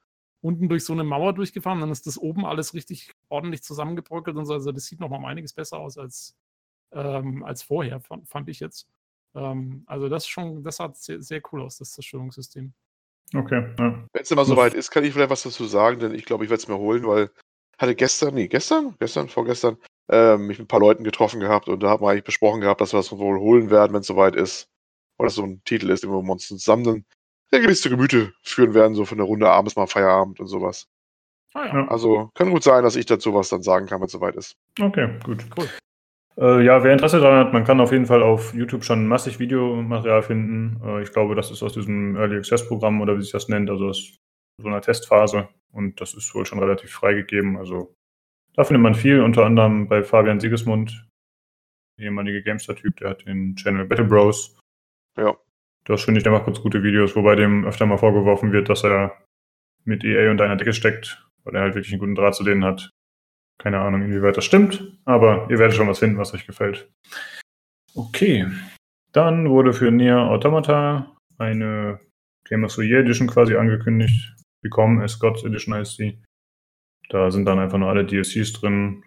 unten 0.41 0.69
durch 0.69 0.85
so 0.85 0.93
eine 0.93 1.05
Mauer 1.05 1.33
durchgefahren. 1.33 1.81
Dann 1.81 1.91
ist 1.91 2.07
das 2.07 2.19
oben 2.19 2.45
alles 2.47 2.75
richtig 2.75 3.13
ordentlich 3.29 3.63
zusammengebröckelt 3.63 4.37
und 4.37 4.47
so. 4.47 4.55
Also 4.55 4.73
das 4.73 4.85
sieht 4.85 5.01
nochmal 5.01 5.25
einiges 5.25 5.53
besser 5.53 5.79
aus 5.79 5.99
als, 5.99 6.37
ähm, 6.93 7.45
als 7.45 7.63
vorher, 7.63 8.01
fand, 8.01 8.29
fand 8.29 8.49
ich 8.49 8.61
jetzt. 8.61 8.89
Ähm, 9.35 9.83
also 9.87 10.09
das 10.09 10.27
schon, 10.27 10.63
das 10.63 10.77
sah 10.77 10.93
sehr, 10.95 11.23
sehr 11.23 11.41
cool 11.53 11.63
aus, 11.63 11.79
das 11.79 11.93
Zerstörungssystem. 11.93 12.73
Okay. 13.35 13.75
Ja. 13.79 14.07
Wenn 14.13 14.23
es 14.23 14.31
immer 14.31 14.45
soweit 14.45 14.75
ist, 14.75 14.91
kann 14.91 15.05
ich 15.05 15.13
vielleicht 15.13 15.31
was 15.31 15.43
dazu 15.43 15.67
sagen, 15.67 16.01
denn 16.01 16.15
ich 16.15 16.25
glaube, 16.25 16.45
ich 16.45 16.51
werde 16.51 16.63
es 16.63 16.69
mir 16.69 16.79
holen, 16.79 17.07
weil 17.07 17.31
hatte 17.79 17.95
gestern, 17.95 18.35
nee, 18.35 18.49
gestern, 18.49 18.97
gestern, 18.99 19.29
vorgestern, 19.29 19.77
ähm, 20.09 20.47
mich 20.47 20.59
mit 20.59 20.65
ein 20.65 20.69
paar 20.69 20.81
Leuten 20.81 21.05
getroffen 21.05 21.41
gehabt 21.41 21.69
und 21.69 21.81
da 21.83 21.91
haben 21.91 22.03
wir 22.03 22.11
eigentlich 22.11 22.25
besprochen 22.25 22.61
gehabt, 22.61 22.81
dass 22.81 22.93
wir 22.93 22.99
das 22.99 23.13
wohl 23.13 23.39
holen 23.39 23.71
werden, 23.71 23.93
wenn 23.93 24.01
es 24.01 24.07
soweit 24.07 24.35
ist. 24.35 24.69
Oder 25.19 25.31
so 25.31 25.43
ein 25.43 25.63
Titel 25.65 25.91
ist, 25.91 26.03
den 26.05 26.11
wir 26.11 26.19
uns 26.19 26.47
zusammen 26.47 27.05
regelmäßig 27.53 27.83
zu 27.83 27.91
Gemüte 27.91 28.33
führen 28.43 28.75
werden, 28.75 28.95
so 28.95 29.05
von 29.05 29.19
der 29.19 29.27
Runde 29.27 29.49
abends 29.49 29.77
mal 29.77 29.87
Feierabend 29.87 30.41
und 30.41 30.47
sowas. 30.47 30.89
Ah, 31.55 31.67
ja. 31.67 31.89
Also 31.89 32.31
kann 32.35 32.51
gut 32.51 32.63
sein, 32.63 32.85
dass 32.85 32.97
ich 32.97 33.07
dazu 33.07 33.35
was 33.35 33.49
dann 33.49 33.63
sagen 33.63 33.87
kann, 33.87 34.01
wenn 34.01 34.07
es 34.07 34.13
soweit 34.13 34.37
ist. 34.37 34.57
Okay, 34.81 35.09
gut. 35.25 35.45
Cool. 35.57 35.69
Äh, 36.37 36.65
ja, 36.65 36.85
wer 36.85 36.93
Interesse 36.93 37.21
daran 37.21 37.47
hat, 37.47 37.53
man 37.53 37.65
kann 37.65 37.81
auf 37.81 37.91
jeden 37.91 38.07
Fall 38.07 38.23
auf 38.23 38.55
YouTube 38.55 38.85
schon 38.85 39.07
massig 39.07 39.39
Videomaterial 39.41 40.23
finden. 40.23 40.81
Äh, 40.85 41.03
ich 41.03 41.13
glaube, 41.13 41.35
das 41.35 41.51
ist 41.51 41.63
aus 41.63 41.73
diesem 41.73 42.17
Early 42.17 42.37
Access 42.37 42.69
Programm 42.69 43.01
oder 43.01 43.17
wie 43.17 43.23
sich 43.23 43.33
das 43.33 43.49
nennt, 43.49 43.71
also 43.71 43.89
aus 43.89 44.17
so 44.61 44.69
einer 44.69 44.81
Testphase. 44.81 45.49
Und 45.73 46.01
das 46.01 46.15
ist 46.15 46.33
wohl 46.35 46.47
schon 46.47 46.61
relativ 46.61 46.93
freigegeben. 46.93 47.57
Also 47.57 47.95
da 48.55 48.65
findet 48.65 48.83
man 48.83 48.95
viel, 48.95 49.21
unter 49.21 49.45
anderem 49.45 49.89
bei 49.89 50.03
Fabian 50.03 50.41
Sigismund, 50.41 51.09
ehemalige 51.99 52.43
Gamester-Typ, 52.43 52.97
der 52.99 53.11
hat 53.11 53.27
den 53.27 53.57
Channel 53.57 53.87
Battle 53.87 54.05
Bros. 54.05 54.57
Ja. 55.17 55.37
Das 55.89 56.05
finde 56.05 56.19
ich, 56.19 56.23
der 56.23 56.33
macht 56.33 56.45
ganz 56.45 56.61
gute 56.61 56.83
Videos, 56.83 57.17
wobei 57.17 57.35
dem 57.35 57.65
öfter 57.65 57.87
mal 57.87 57.97
vorgeworfen 57.97 58.53
wird, 58.53 58.69
dass 58.69 58.85
er 58.85 59.17
mit 59.85 60.05
EA 60.05 60.31
unter 60.31 60.45
einer 60.45 60.57
Decke 60.57 60.75
steckt, 60.75 61.27
weil 61.45 61.57
er 61.57 61.63
halt 61.63 61.75
wirklich 61.75 61.93
einen 61.93 62.01
guten 62.01 62.15
Draht 62.15 62.35
zu 62.35 62.45
denen 62.45 62.63
hat. 62.63 62.91
Keine 63.59 63.81
Ahnung, 63.81 64.03
inwieweit 64.03 64.37
das 64.37 64.45
stimmt, 64.45 64.99
aber 65.07 65.49
ihr 65.51 65.59
werdet 65.59 65.75
schon 65.75 65.89
was 65.89 65.99
finden, 65.99 66.19
was 66.19 66.35
euch 66.35 66.47
gefällt. 66.47 66.93
Okay. 67.95 68.47
Dann 69.13 69.49
wurde 69.49 69.73
für 69.73 69.91
Nier 69.91 70.19
Automata 70.19 71.17
eine 71.39 71.99
Game 72.45 72.65
of 72.65 72.73
the 72.73 72.83
Year 72.83 73.01
Edition 73.01 73.27
quasi 73.27 73.57
angekündigt. 73.57 74.37
Become 74.63 75.03
as 75.03 75.19
Gods 75.19 75.45
Edition 75.45 75.75
heißt 75.75 75.97
sie. 75.97 76.23
Da 77.09 77.31
sind 77.31 77.47
dann 77.47 77.59
einfach 77.59 77.79
nur 77.79 77.89
alle 77.89 78.05
DLCs 78.05 78.53
drin. 78.53 79.03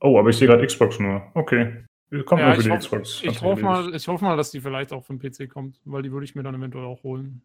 Oh, 0.00 0.18
aber 0.18 0.28
ich 0.28 0.36
sehe 0.36 0.48
gerade 0.48 0.66
Xbox 0.66 1.00
nur. 1.00 1.30
Okay. 1.34 1.84
Kommt 2.26 2.40
ja, 2.40 2.48
nur 2.48 2.56
für 2.56 2.62
die 2.62 2.70
hoff, 2.70 2.80
Xbox. 2.80 3.22
Ich 3.22 3.40
hoffe, 3.40 3.62
mal, 3.62 3.94
ich 3.94 4.06
hoffe 4.06 4.24
mal, 4.24 4.36
dass 4.36 4.50
die 4.50 4.60
vielleicht 4.60 4.92
auch 4.92 5.06
den 5.06 5.18
PC 5.18 5.48
kommt, 5.48 5.80
weil 5.84 6.02
die 6.02 6.12
würde 6.12 6.24
ich 6.24 6.34
mir 6.34 6.42
dann 6.42 6.54
eventuell 6.54 6.84
auch 6.84 7.02
holen. 7.02 7.42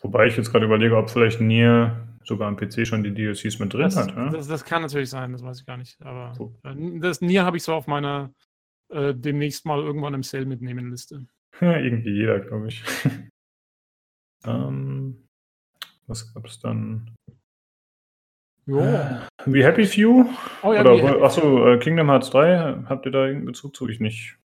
Wobei 0.00 0.26
ich 0.26 0.36
jetzt 0.36 0.52
gerade 0.52 0.66
überlege, 0.66 0.96
ob 0.96 1.10
vielleicht 1.10 1.40
Nier 1.40 2.06
sogar 2.22 2.46
am 2.46 2.56
PC 2.56 2.86
schon 2.86 3.02
die 3.02 3.12
DLCs 3.12 3.58
mit 3.58 3.72
drin 3.72 3.82
das, 3.82 3.96
hat. 3.96 4.14
Ja? 4.14 4.28
Das, 4.28 4.46
das, 4.46 4.64
kann 4.64 4.82
natürlich 4.82 5.10
sein, 5.10 5.32
das 5.32 5.42
weiß 5.42 5.60
ich 5.60 5.66
gar 5.66 5.76
nicht. 5.76 6.00
Aber 6.02 6.34
so. 6.34 6.54
Äh, 6.62 7.00
das 7.00 7.20
Nier 7.20 7.44
habe 7.44 7.56
ich 7.56 7.64
so 7.64 7.74
auf 7.74 7.88
meiner 7.88 8.32
äh, 8.90 9.12
demnächst 9.14 9.66
mal 9.66 9.80
irgendwann 9.80 10.14
im 10.14 10.22
Sale 10.22 10.46
mitnehmen 10.46 10.90
Liste. 10.90 11.26
Ja, 11.60 11.76
irgendwie 11.76 12.10
jeder, 12.10 12.38
glaube 12.38 12.68
ich. 12.68 12.84
ähm, 14.44 15.26
was 16.06 16.32
gab 16.32 16.46
es 16.46 16.60
dann? 16.60 17.16
Jo. 18.66 18.80
Be 19.52 19.64
Happy 19.64 19.86
Few? 19.86 20.26
Oh, 20.62 20.72
ja, 20.72 20.80
Oder, 20.80 21.22
achso, 21.22 21.66
äh, 21.68 21.78
Kingdom 21.78 22.08
Hearts 22.08 22.30
3, 22.30 22.84
habt 22.86 23.06
ihr 23.06 23.12
da 23.12 23.20
irgendeinen 23.20 23.46
Bezug 23.46 23.74
zu? 23.74 23.88
Ich 23.88 24.00
nicht. 24.00 24.38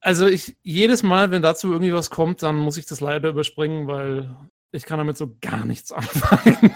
Also 0.00 0.26
ich, 0.26 0.56
jedes 0.62 1.02
Mal, 1.02 1.30
wenn 1.30 1.42
dazu 1.42 1.70
irgendwie 1.70 1.92
was 1.92 2.10
kommt, 2.10 2.42
dann 2.42 2.56
muss 2.56 2.76
ich 2.76 2.86
das 2.86 3.00
leider 3.00 3.28
überspringen, 3.28 3.86
weil 3.86 4.34
ich 4.72 4.84
kann 4.84 4.98
damit 4.98 5.16
so 5.16 5.36
gar 5.40 5.64
nichts 5.64 5.92
anfangen. 5.92 6.72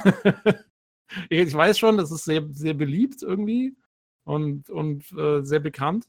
ich 1.28 1.52
weiß 1.52 1.78
schon, 1.78 1.97
das 1.97 2.12
ist 2.12 2.24
sehr, 2.24 2.47
sehr 2.51 2.74
beliebt 2.74 3.23
irgendwie 3.23 3.77
und, 4.24 4.70
und 4.70 5.10
äh, 5.12 5.43
sehr 5.43 5.60
bekannt. 5.60 6.06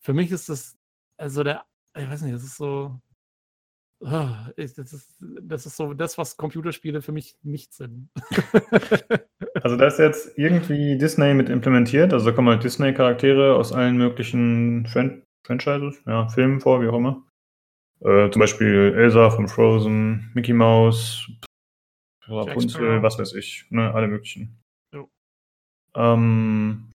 Für 0.00 0.14
mich 0.14 0.30
ist 0.30 0.48
das, 0.48 0.78
also 1.18 1.42
der, 1.42 1.64
ich 1.96 2.08
weiß 2.08 2.22
nicht, 2.22 2.34
das 2.34 2.44
ist 2.44 2.56
so, 2.56 2.98
ich, 4.56 4.74
das, 4.74 4.92
ist, 4.92 5.16
das 5.20 5.66
ist 5.66 5.76
so 5.76 5.92
das, 5.92 6.18
was 6.18 6.36
Computerspiele 6.36 7.02
für 7.02 7.12
mich 7.12 7.36
nicht 7.42 7.72
sind. 7.72 8.10
also 9.62 9.76
da 9.76 9.86
ist 9.86 9.98
jetzt 9.98 10.38
irgendwie 10.38 10.96
Disney 10.98 11.34
mit 11.34 11.48
implementiert, 11.48 12.12
also 12.12 12.26
da 12.26 12.32
kommen 12.32 12.48
halt 12.48 12.62
Disney-Charaktere 12.62 13.54
aus 13.56 13.72
allen 13.72 13.96
möglichen 13.96 14.86
Fran 14.86 15.22
Franchises, 15.44 16.02
ja, 16.06 16.28
Filmen 16.28 16.60
vor, 16.60 16.82
wie 16.82 16.88
auch 16.88 16.96
immer. 16.96 17.24
Äh, 18.00 18.30
zum 18.30 18.40
Beispiel 18.40 18.94
Elsa 18.94 19.30
von 19.30 19.48
Frozen, 19.48 20.30
Mickey 20.34 20.52
Mouse, 20.52 21.26
Rapunzel, 22.26 23.02
was 23.02 23.18
weiß 23.18 23.32
ich, 23.34 23.64
ne, 23.70 23.92
alle 23.94 24.08
möglichen. 24.08 24.58
Ähm, 25.94 26.90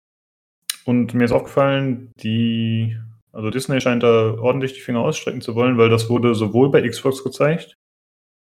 und 0.85 1.15
mir 1.15 1.25
ist 1.25 1.33
aufgefallen, 1.33 2.13
die, 2.23 2.99
also 3.33 3.51
Disney 3.51 3.81
scheint 3.81 4.03
da 4.03 4.35
ordentlich 4.39 4.75
die 4.75 4.81
Finger 4.81 5.01
ausstrecken 5.01 5.41
zu 5.41 5.55
wollen, 5.55 5.79
weil 5.79 5.89
das 5.89 6.09
wurde 6.09 6.35
sowohl 6.35 6.71
bei 6.71 6.87
Xbox 6.87 7.25
gezeigt, 7.25 7.79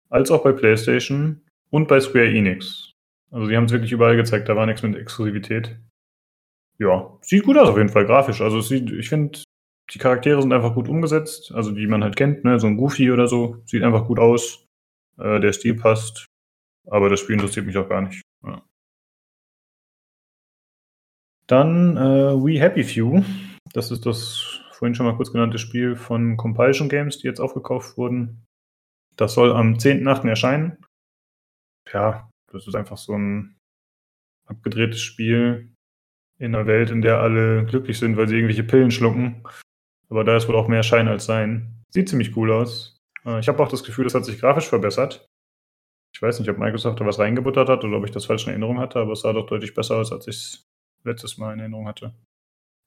als 0.08 0.30
auch 0.30 0.42
bei 0.42 0.52
PlayStation 0.52 1.42
und 1.70 1.88
bei 1.88 2.00
Square 2.00 2.28
Enix. 2.28 2.92
Also 3.30 3.46
die 3.48 3.56
haben 3.56 3.64
es 3.64 3.72
wirklich 3.72 3.92
überall 3.92 4.16
gezeigt, 4.16 4.48
da 4.48 4.56
war 4.56 4.66
nichts 4.66 4.82
mit 4.82 4.96
Exklusivität. 4.96 5.78
Ja, 6.78 7.16
sieht 7.20 7.44
gut 7.44 7.56
aus 7.56 7.68
auf 7.68 7.76
jeden 7.76 7.90
Fall 7.90 8.06
grafisch. 8.06 8.40
Also 8.40 8.60
sieht, 8.60 8.90
ich 8.90 9.08
finde, 9.08 9.38
die 9.92 9.98
Charaktere 9.98 10.40
sind 10.40 10.52
einfach 10.52 10.74
gut 10.74 10.88
umgesetzt, 10.88 11.52
also 11.54 11.70
die 11.70 11.86
man 11.86 12.02
halt 12.02 12.16
kennt, 12.16 12.44
ne? 12.44 12.58
so 12.58 12.66
ein 12.66 12.76
Goofy 12.76 13.12
oder 13.12 13.28
so, 13.28 13.62
sieht 13.66 13.82
einfach 13.82 14.06
gut 14.06 14.18
aus. 14.18 14.66
Äh, 15.18 15.40
der 15.40 15.52
Stil 15.52 15.74
passt, 15.74 16.26
aber 16.86 17.08
das 17.08 17.20
Spiel 17.20 17.34
interessiert 17.34 17.66
mich 17.66 17.76
auch 17.76 17.88
gar 17.88 18.02
nicht. 18.02 18.22
Ja. 18.44 18.62
Dann 21.46 21.96
äh, 21.96 22.34
We 22.34 22.58
Happy 22.58 22.82
Few, 22.82 23.22
das 23.72 23.90
ist 23.90 24.06
das 24.06 24.59
vorhin 24.80 24.94
schon 24.94 25.04
mal 25.04 25.14
kurz 25.14 25.30
genannte 25.30 25.58
Spiel 25.58 25.94
von 25.94 26.38
Compulsion 26.38 26.88
Games, 26.88 27.18
die 27.18 27.26
jetzt 27.26 27.38
aufgekauft 27.38 27.98
wurden. 27.98 28.46
Das 29.14 29.34
soll 29.34 29.52
am 29.52 29.74
10.8. 29.74 30.26
erscheinen. 30.26 30.78
Ja, 31.92 32.30
das 32.50 32.66
ist 32.66 32.74
einfach 32.74 32.96
so 32.96 33.12
ein 33.12 33.58
abgedrehtes 34.46 35.02
Spiel 35.02 35.74
in 36.38 36.54
einer 36.54 36.66
Welt, 36.66 36.90
in 36.90 37.02
der 37.02 37.20
alle 37.20 37.66
glücklich 37.66 37.98
sind, 37.98 38.16
weil 38.16 38.26
sie 38.26 38.36
irgendwelche 38.36 38.64
Pillen 38.64 38.90
schlucken. 38.90 39.42
Aber 40.08 40.24
da 40.24 40.34
ist 40.34 40.48
wohl 40.48 40.56
auch 40.56 40.66
mehr 40.66 40.82
Schein 40.82 41.08
als 41.08 41.26
Sein. 41.26 41.84
Sieht 41.90 42.08
ziemlich 42.08 42.34
cool 42.34 42.50
aus. 42.50 42.98
Äh, 43.26 43.38
ich 43.40 43.48
habe 43.48 43.62
auch 43.62 43.68
das 43.68 43.84
Gefühl, 43.84 44.04
das 44.04 44.14
hat 44.14 44.24
sich 44.24 44.40
grafisch 44.40 44.68
verbessert. 44.70 45.26
Ich 46.14 46.22
weiß 46.22 46.40
nicht, 46.40 46.48
ob 46.48 46.56
Microsoft 46.56 46.98
da 46.98 47.04
was 47.04 47.18
reingebuttert 47.18 47.68
hat 47.68 47.84
oder 47.84 47.98
ob 47.98 48.04
ich 48.06 48.12
das 48.12 48.24
falsch 48.24 48.44
in 48.44 48.50
Erinnerung 48.50 48.78
hatte, 48.78 48.98
aber 48.98 49.12
es 49.12 49.20
sah 49.20 49.34
doch 49.34 49.46
deutlich 49.46 49.74
besser 49.74 49.96
aus, 49.96 50.10
als 50.10 50.26
ich 50.26 50.36
es 50.36 50.70
letztes 51.04 51.36
Mal 51.36 51.52
in 51.52 51.60
Erinnerung 51.60 51.86
hatte. 51.86 52.14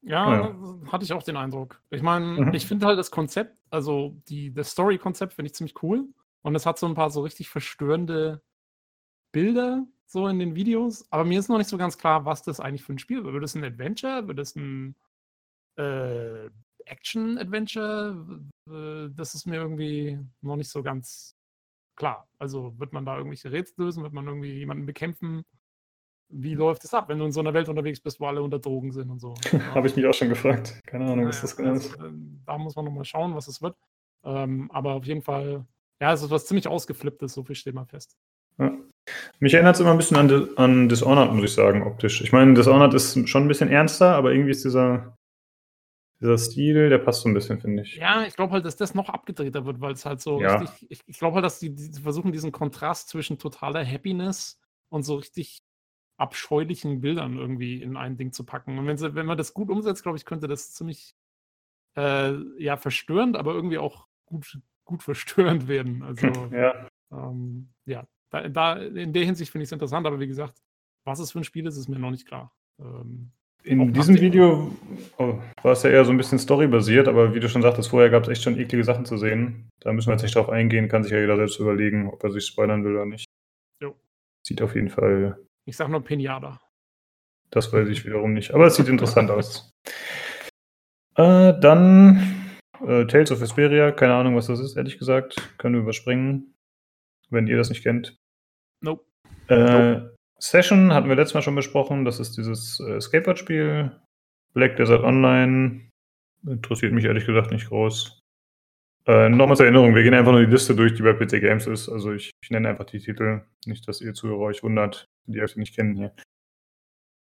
Ja, 0.06 0.36
ja. 0.36 0.56
hatte 0.92 1.06
ich 1.06 1.14
auch 1.14 1.24
den 1.24 1.38
Eindruck. 1.38 1.82
Ich 1.90 2.02
meine, 2.02 2.26
mhm. 2.26 2.54
ich 2.54 2.66
finde 2.66 2.86
halt 2.86 3.00
das 3.00 3.12
Konzept, 3.12 3.58
also 3.70 4.22
die, 4.28 4.54
das 4.54 4.72
Story-Konzept 4.72 5.34
finde 5.34 5.48
ich 5.48 5.56
ziemlich 5.56 5.82
cool. 5.82 6.08
Und 6.42 6.56
es 6.56 6.66
hat 6.66 6.78
so 6.78 6.88
ein 6.88 6.96
paar 6.96 7.10
so 7.10 7.22
richtig 7.22 7.50
verstörende 7.50 8.42
Bilder 9.32 9.86
so 10.06 10.28
in 10.28 10.40
den 10.40 10.56
Videos. 10.56 11.10
Aber 11.10 11.24
mir 11.24 11.40
ist 11.40 11.48
noch 11.48 11.58
nicht 11.58 11.70
so 11.70 11.78
ganz 11.78 11.98
klar, 11.98 12.26
was 12.26 12.44
das 12.44 12.60
eigentlich 12.60 12.84
für 12.84 12.94
ein 12.94 13.00
Spiel 13.00 13.24
wird. 13.24 13.34
Wird 13.34 13.44
es 13.44 13.56
ein 13.56 13.64
Adventure? 13.64 14.28
Wird 14.28 14.40
es 14.40 14.56
ein 14.56 14.96
äh, 15.78 16.50
Action-Adventure, 16.86 18.42
das 18.66 19.36
ist 19.36 19.46
mir 19.46 19.56
irgendwie 19.56 20.20
noch 20.42 20.56
nicht 20.56 20.70
so 20.70 20.84
ganz 20.84 21.36
klar. 21.96 22.28
Also 22.40 22.78
wird 22.80 22.94
man 22.94 23.06
da 23.06 23.18
irgendwelche 23.18 23.52
Rätsel 23.52 23.86
lösen, 23.86 24.04
wird 24.04 24.14
man 24.14 24.28
irgendwie 24.28 24.54
jemanden 24.54 24.86
bekämpfen? 24.86 25.44
Wie 26.30 26.56
läuft 26.56 26.84
es 26.84 26.94
ab, 26.94 27.10
wenn 27.10 27.20
du 27.20 27.26
in 27.26 27.32
so 27.32 27.40
einer 27.40 27.54
Welt 27.54 27.70
unterwegs 27.70 28.00
bist, 28.00 28.20
wo 28.20 28.26
alle 28.26 28.42
unter 28.42 28.60
Drogen 28.60 28.92
sind 28.92 29.10
und 29.10 29.20
so? 29.20 29.36
Habe 29.76 29.88
ich 29.88 29.96
mich 29.96 30.06
auch 30.06 30.14
schon 30.14 30.30
gefragt. 30.30 30.82
Keine 30.86 31.06
Ahnung, 31.06 31.28
was 31.28 31.42
das 31.42 31.56
genau 31.56 31.74
ist. 31.74 32.00
Also, 32.00 32.16
da 32.46 32.58
muss 32.58 32.76
man 32.76 32.86
nochmal 32.86 33.06
schauen, 33.06 33.36
was 33.36 33.48
es 33.48 33.62
wird. 33.62 33.76
Ähm, 34.24 34.72
aber 34.72 34.94
auf 34.94 35.06
jeden 35.06 35.22
Fall, 35.22 35.66
ja, 36.02 36.14
es 36.14 36.24
ist 36.24 36.32
was 36.32 36.46
ziemlich 36.46 36.68
ausgeflipptes, 36.68 37.34
so 37.34 37.44
viel 37.44 37.56
steht 37.56 37.76
mal 37.76 37.86
fest. 37.86 38.18
Ja. 38.58 38.72
Mich 39.40 39.54
erinnert 39.54 39.76
es 39.76 39.82
immer 39.82 39.92
ein 39.92 39.98
bisschen 39.98 40.18
an, 40.18 40.50
an 40.56 40.90
Dishonored, 40.90 41.34
muss 41.34 41.46
ich 41.46 41.54
sagen, 41.54 41.84
optisch. 41.84 42.22
Ich 42.22 42.32
meine, 42.32 42.54
Dishonored 42.54 42.94
ist 42.94 43.28
schon 43.28 43.44
ein 43.44 43.48
bisschen 43.48 43.70
ernster, 43.70 44.16
aber 44.16 44.32
irgendwie 44.32 44.52
ist 44.52 44.64
dieser 44.64 45.18
dieser 46.24 46.38
Stil, 46.38 46.90
der 46.90 47.00
passt 47.00 47.22
so 47.22 47.30
ein 47.30 47.34
bisschen, 47.34 47.60
finde 47.60 47.84
ich. 47.84 47.98
Ja, 47.98 48.24
ich 48.26 48.36
glaube 48.36 48.54
halt, 48.54 48.64
dass 48.64 48.78
das 48.78 48.96
noch 48.96 49.10
abgedrehter 49.10 49.66
wird, 49.66 49.82
weil 49.82 49.92
es 49.92 50.06
halt 50.06 50.22
so 50.22 50.40
ja. 50.40 50.56
richtig. 50.56 50.88
Ich, 50.90 51.02
ich 51.06 51.20
glaube 51.20 51.36
halt, 51.36 51.46
dass 51.46 51.60
die, 51.60 51.76
die, 51.76 52.02
versuchen, 52.02 52.32
diesen 52.32 52.54
Kontrast 52.54 53.10
zwischen 53.10 53.38
totaler 53.38 53.86
Happiness 53.86 54.58
und 54.90 55.04
so 55.04 55.16
richtig 55.16 55.60
abscheulichen 56.18 57.02
Bildern 57.02 57.38
irgendwie 57.38 57.82
in 57.82 57.98
ein 57.98 58.18
Ding 58.18 58.32
zu 58.32 58.46
packen. 58.46 58.78
Und 58.78 58.88
wenn, 58.88 59.26
man 59.26 59.38
das 59.38 59.54
gut 59.54 59.70
umsetzt, 59.70 60.04
glaube 60.04 60.18
ich, 60.18 60.26
könnte 60.26 60.48
das 60.48 60.74
ziemlich 60.74 61.16
äh, 61.96 62.34
ja, 62.58 62.78
verstörend, 62.78 63.36
aber 63.36 63.54
irgendwie 63.54 63.78
auch 63.78 64.08
gut, 64.26 64.60
gut 64.86 65.04
verstörend 65.04 65.68
werden. 65.68 66.04
Also, 66.04 66.28
ja. 66.52 66.88
Ähm, 67.12 67.70
ja, 67.86 68.08
da, 68.30 68.48
da, 68.50 68.74
in 68.76 69.14
der 69.14 69.26
Hinsicht 69.26 69.52
finde 69.52 69.64
ich 69.64 69.70
es 69.70 69.74
interessant, 69.74 70.08
aber 70.08 70.20
wie 70.20 70.28
gesagt, 70.28 70.62
was 71.06 71.20
es 71.20 71.32
für 71.32 71.40
ein 71.40 71.44
Spiel 71.44 71.66
ist, 71.68 71.78
ist 71.78 71.90
mir 71.90 72.00
noch 72.00 72.12
nicht 72.12 72.28
klar. 72.28 72.56
Ähm, 72.80 73.32
in 73.64 73.94
diesem 73.94 74.20
Video 74.20 74.76
oh, 75.18 75.40
war 75.62 75.72
es 75.72 75.84
ja 75.84 75.90
eher 75.90 76.04
so 76.04 76.12
ein 76.12 76.18
bisschen 76.18 76.40
storybasiert, 76.40 77.08
aber 77.08 77.34
wie 77.34 77.40
du 77.40 77.48
schon 77.48 77.62
sagtest, 77.62 77.90
vorher 77.90 78.10
gab 78.10 78.24
es 78.24 78.30
echt 78.30 78.44
schon 78.44 78.58
eklige 78.58 78.84
Sachen 78.84 79.06
zu 79.06 79.18
sehen. 79.18 79.70
Da 79.80 79.94
müssen 79.94 80.10
wir 80.10 80.14
jetzt 80.14 80.24
nicht 80.24 80.36
drauf 80.36 80.50
eingehen, 80.50 80.90
kann 80.90 81.04
sich 81.04 81.14
ja 81.14 81.20
jeder 81.20 81.38
selbst 81.38 81.60
überlegen, 81.60 82.10
ob 82.10 82.22
er 82.24 82.32
sich 82.32 82.46
spoilern 82.46 82.84
will 82.84 82.94
oder 82.94 83.06
nicht. 83.06 83.26
Jo. 83.82 83.96
Sieht 84.46 84.62
auf 84.62 84.76
jeden 84.76 84.90
Fall. 84.90 85.38
Ich 85.66 85.78
sag 85.78 85.90
nur 85.90 86.04
Pinata. 86.04 86.60
Das 87.52 87.72
weiß 87.72 87.88
ich 87.90 88.06
wiederum 88.06 88.34
nicht, 88.34 88.52
aber 88.52 88.66
es 88.66 88.76
sieht 88.76 88.88
interessant 88.88 89.30
aus. 89.32 89.72
Äh, 91.16 91.54
dann 91.60 92.50
äh, 92.86 93.06
Tales 93.06 93.32
of 93.32 93.40
Vesperia, 93.40 93.92
keine 93.92 94.16
Ahnung, 94.16 94.36
was 94.36 94.48
das 94.48 94.60
ist, 94.60 94.76
ehrlich 94.76 94.98
gesagt. 94.98 95.36
Können 95.58 95.76
wir 95.76 95.82
überspringen, 95.82 96.56
wenn 97.30 97.48
ihr 97.48 97.58
das 97.58 97.70
nicht 97.70 97.84
kennt. 97.84 98.18
Nope. 98.82 99.06
Äh, 99.48 99.56
nope. 99.56 100.16
Session 100.40 100.94
hatten 100.94 101.08
wir 101.08 101.16
letztes 101.16 101.36
Mal 101.36 101.42
schon 101.42 101.56
besprochen. 101.56 102.04
Das 102.04 102.20
ist 102.20 102.38
dieses 102.38 102.80
äh, 102.80 103.00
Skateboard-Spiel. 103.00 103.98
Black 104.54 104.76
Desert 104.76 105.04
Online. 105.04 105.90
Interessiert 106.46 106.92
mich 106.92 107.06
ehrlich 107.06 107.26
gesagt 107.26 107.52
nicht 107.52 107.70
groß. 107.70 108.20
Äh, 109.06 109.30
Nochmal 109.30 109.58
zur 109.58 109.66
Erinnerung, 109.66 109.96
wir 109.96 110.04
gehen 110.04 110.14
einfach 110.14 110.32
nur 110.32 110.46
die 110.46 110.52
Liste 110.52 110.76
durch, 110.76 110.94
die 110.94 111.02
bei 111.02 111.14
PC 111.14 111.42
Games 111.42 111.68
ist. 111.68 111.90
Also 111.90 112.14
ich, 112.14 112.32
ich 112.42 112.52
nenne 112.52 112.70
einfach 112.70 112.86
die 112.86 113.00
Titel. 113.00 113.42
Nicht, 113.66 113.88
dass 113.88 114.02
ihr 114.02 114.14
Zuhörer 114.14 114.40
euch 114.40 114.64
wundert, 114.64 115.06
die 115.26 115.42
euch 115.42 115.56
nicht 115.56 115.76
kennen 115.76 115.96
hier. 115.96 116.14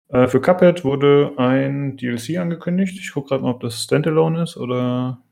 Äh, 0.08 0.26
für 0.28 0.40
Cuphead 0.40 0.84
wurde 0.84 1.34
ein 1.36 1.96
DLC 1.96 2.38
angekündigt. 2.38 2.98
Ich 2.98 3.12
gucke 3.12 3.28
gerade 3.28 3.42
mal, 3.42 3.50
ob 3.50 3.60
das 3.60 3.82
Standalone 3.82 4.42
ist 4.42 4.56
oder. 4.56 5.22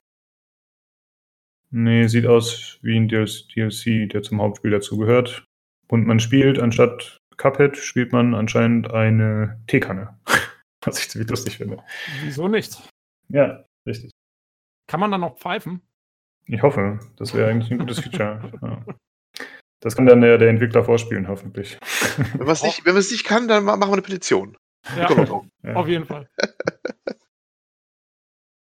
Nee, 1.70 2.06
sieht 2.06 2.26
aus 2.26 2.78
wie 2.82 2.96
ein 2.96 3.08
DLC, 3.08 4.08
der 4.10 4.22
zum 4.22 4.40
Hauptspiel 4.40 4.70
dazugehört. 4.70 5.44
Und 5.88 6.06
man 6.06 6.20
spielt 6.20 6.58
anstatt 6.58 7.18
Cuphead 7.36 7.76
spielt 7.76 8.12
man 8.12 8.34
anscheinend 8.34 8.90
eine 8.92 9.60
Teekanne. 9.66 10.18
Was 10.84 10.98
ich 10.98 11.10
ziemlich 11.10 11.30
lustig 11.30 11.58
finde. 11.58 11.82
Wieso 12.22 12.48
nicht? 12.48 12.80
Ja, 13.28 13.64
richtig. 13.86 14.10
Kann 14.88 15.00
man 15.00 15.10
dann 15.10 15.20
noch 15.20 15.36
pfeifen? 15.36 15.82
Ich 16.46 16.62
hoffe. 16.62 17.00
Das 17.16 17.34
wäre 17.34 17.50
eigentlich 17.50 17.70
ein 17.72 17.78
gutes 17.78 18.00
Feature. 18.00 18.52
ja. 18.62 18.84
Das 19.80 19.94
kann 19.94 20.06
dann 20.06 20.20
der, 20.20 20.38
der 20.38 20.48
Entwickler 20.48 20.84
vorspielen, 20.84 21.28
hoffentlich. 21.28 21.78
Wenn 22.16 22.46
man 22.46 22.50
es 22.50 22.62
nicht, 22.62 22.84
nicht 22.84 23.24
kann, 23.24 23.46
dann 23.46 23.64
machen 23.64 23.80
wir 23.80 23.92
eine 23.92 24.02
Petition. 24.02 24.56
Ja, 24.96 25.42
ja. 25.62 25.74
auf 25.74 25.88
jeden 25.88 26.06
Fall. 26.06 26.28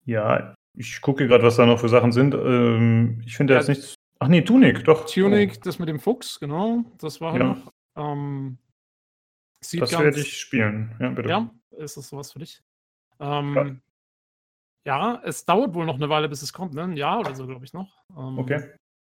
ja, 0.05 0.55
ich 0.75 1.01
gucke 1.01 1.27
gerade, 1.27 1.43
was 1.43 1.57
da 1.57 1.67
noch 1.67 1.81
für 1.81 1.89
Sachen 1.89 2.13
sind. 2.13 2.35
Ähm, 2.35 3.23
ich 3.27 3.37
finde 3.37 3.55
ja, 3.55 3.61
jetzt 3.61 3.69
nichts. 3.69 3.95
Ach 4.19 4.29
nee, 4.29 4.43
Tunic, 4.43 4.85
doch. 4.85 5.07
Tunic, 5.07 5.55
oh. 5.57 5.61
das 5.65 5.79
mit 5.79 5.89
dem 5.89 5.99
Fuchs, 5.99 6.39
genau. 6.39 6.85
Das 6.99 7.21
war 7.21 7.37
ja. 7.37 7.45
noch. 7.45 7.73
Ähm, 7.97 8.59
sieht 9.61 9.83
das 9.83 9.91
ganz, 9.91 10.05
werde 10.05 10.21
ich 10.21 10.39
spielen. 10.39 10.95
Ja, 11.01 11.09
bitte. 11.11 11.29
Ja, 11.29 11.51
ist 11.71 11.97
das 11.97 12.09
sowas 12.09 12.33
für 12.33 12.39
dich? 12.39 12.63
Ähm, 13.19 13.81
ja. 14.85 15.15
ja. 15.15 15.23
es 15.25 15.45
dauert 15.45 15.75
wohl 15.75 15.87
noch 15.87 15.97
eine 15.97 16.09
Weile, 16.09 16.29
bis 16.29 16.43
es 16.43 16.53
kommt, 16.53 16.75
ne? 16.75 16.83
Ein 16.85 16.97
Jahr 16.97 17.21
oder 17.21 17.35
so, 17.35 17.47
glaube 17.47 17.65
ich, 17.65 17.73
noch. 17.73 18.05
Ähm, 18.11 18.39
okay. 18.39 18.71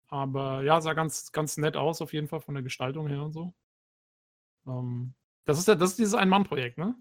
Aber 0.08 0.62
ja, 0.62 0.80
sah 0.80 0.94
ganz, 0.94 1.32
ganz 1.32 1.56
nett 1.56 1.76
aus, 1.76 2.02
auf 2.02 2.12
jeden 2.12 2.28
Fall 2.28 2.40
von 2.40 2.54
der 2.54 2.62
Gestaltung 2.62 3.08
her 3.08 3.22
und 3.22 3.32
so. 3.32 3.54
Ähm, 4.66 5.14
das 5.44 5.58
ist 5.58 5.68
ja, 5.68 5.74
das 5.74 5.90
ist 5.90 5.98
dieses 5.98 6.14
Ein-Mann-Projekt, 6.14 6.78
ne? 6.78 6.94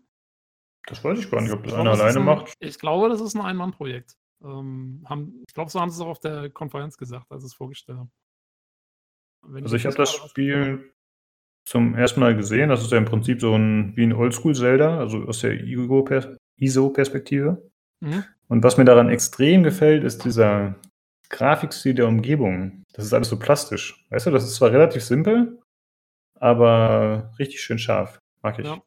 Das 0.87 1.03
weiß 1.03 1.19
ich 1.19 1.31
gar 1.31 1.41
nicht, 1.41 1.53
ob 1.53 1.63
das 1.63 1.73
einer 1.73 1.91
alleine 1.91 2.19
ein, 2.19 2.25
macht. 2.25 2.53
Ich 2.59 2.77
glaube, 2.77 3.09
das 3.09 3.21
ist 3.21 3.35
ein 3.35 3.41
Ein-Mann-Projekt. 3.41 4.17
Ähm, 4.43 5.05
ich 5.47 5.53
glaube, 5.53 5.71
so 5.71 5.79
haben 5.79 5.89
sie 5.89 5.95
es 5.95 6.01
auch 6.01 6.09
auf 6.09 6.19
der 6.19 6.49
Konferenz 6.49 6.97
gesagt, 6.97 7.31
als 7.31 7.43
sie 7.43 7.47
es 7.47 7.53
vorgestellt 7.53 7.99
haben. 7.99 8.11
Wenn 9.43 9.63
also 9.63 9.75
ich, 9.75 9.81
ich 9.81 9.85
habe 9.85 9.95
das 9.95 10.13
Spiel 10.13 10.93
zum 11.65 11.95
ersten 11.95 12.19
Mal 12.19 12.35
gesehen. 12.35 12.69
Das 12.69 12.81
ist 12.81 12.91
ja 12.91 12.97
im 12.97 13.05
Prinzip 13.05 13.39
so 13.39 13.55
ein 13.55 13.95
wie 13.95 14.03
ein 14.03 14.13
Oldschool-Zelda, 14.13 14.97
also 14.97 15.23
aus 15.23 15.39
der 15.39 15.53
ISO-Perspektive. 16.57 17.71
Mhm. 18.01 18.23
Und 18.47 18.63
was 18.63 18.77
mir 18.77 18.85
daran 18.85 19.09
extrem 19.09 19.63
gefällt, 19.63 20.03
ist 20.03 20.25
dieser 20.25 20.75
Grafikstil 21.33 21.95
der 21.95 22.07
Umgebung. 22.07 22.83
Das 22.93 23.05
ist 23.05 23.13
alles 23.13 23.29
so 23.29 23.39
plastisch. 23.39 24.05
Weißt 24.09 24.27
du, 24.27 24.31
das 24.31 24.43
ist 24.43 24.55
zwar 24.55 24.71
relativ 24.71 25.03
simpel, 25.03 25.59
aber 26.35 27.31
richtig 27.39 27.61
schön 27.61 27.79
scharf. 27.79 28.21
Mag 28.43 28.59
ich. 28.59 28.67
Ja. 28.67 28.81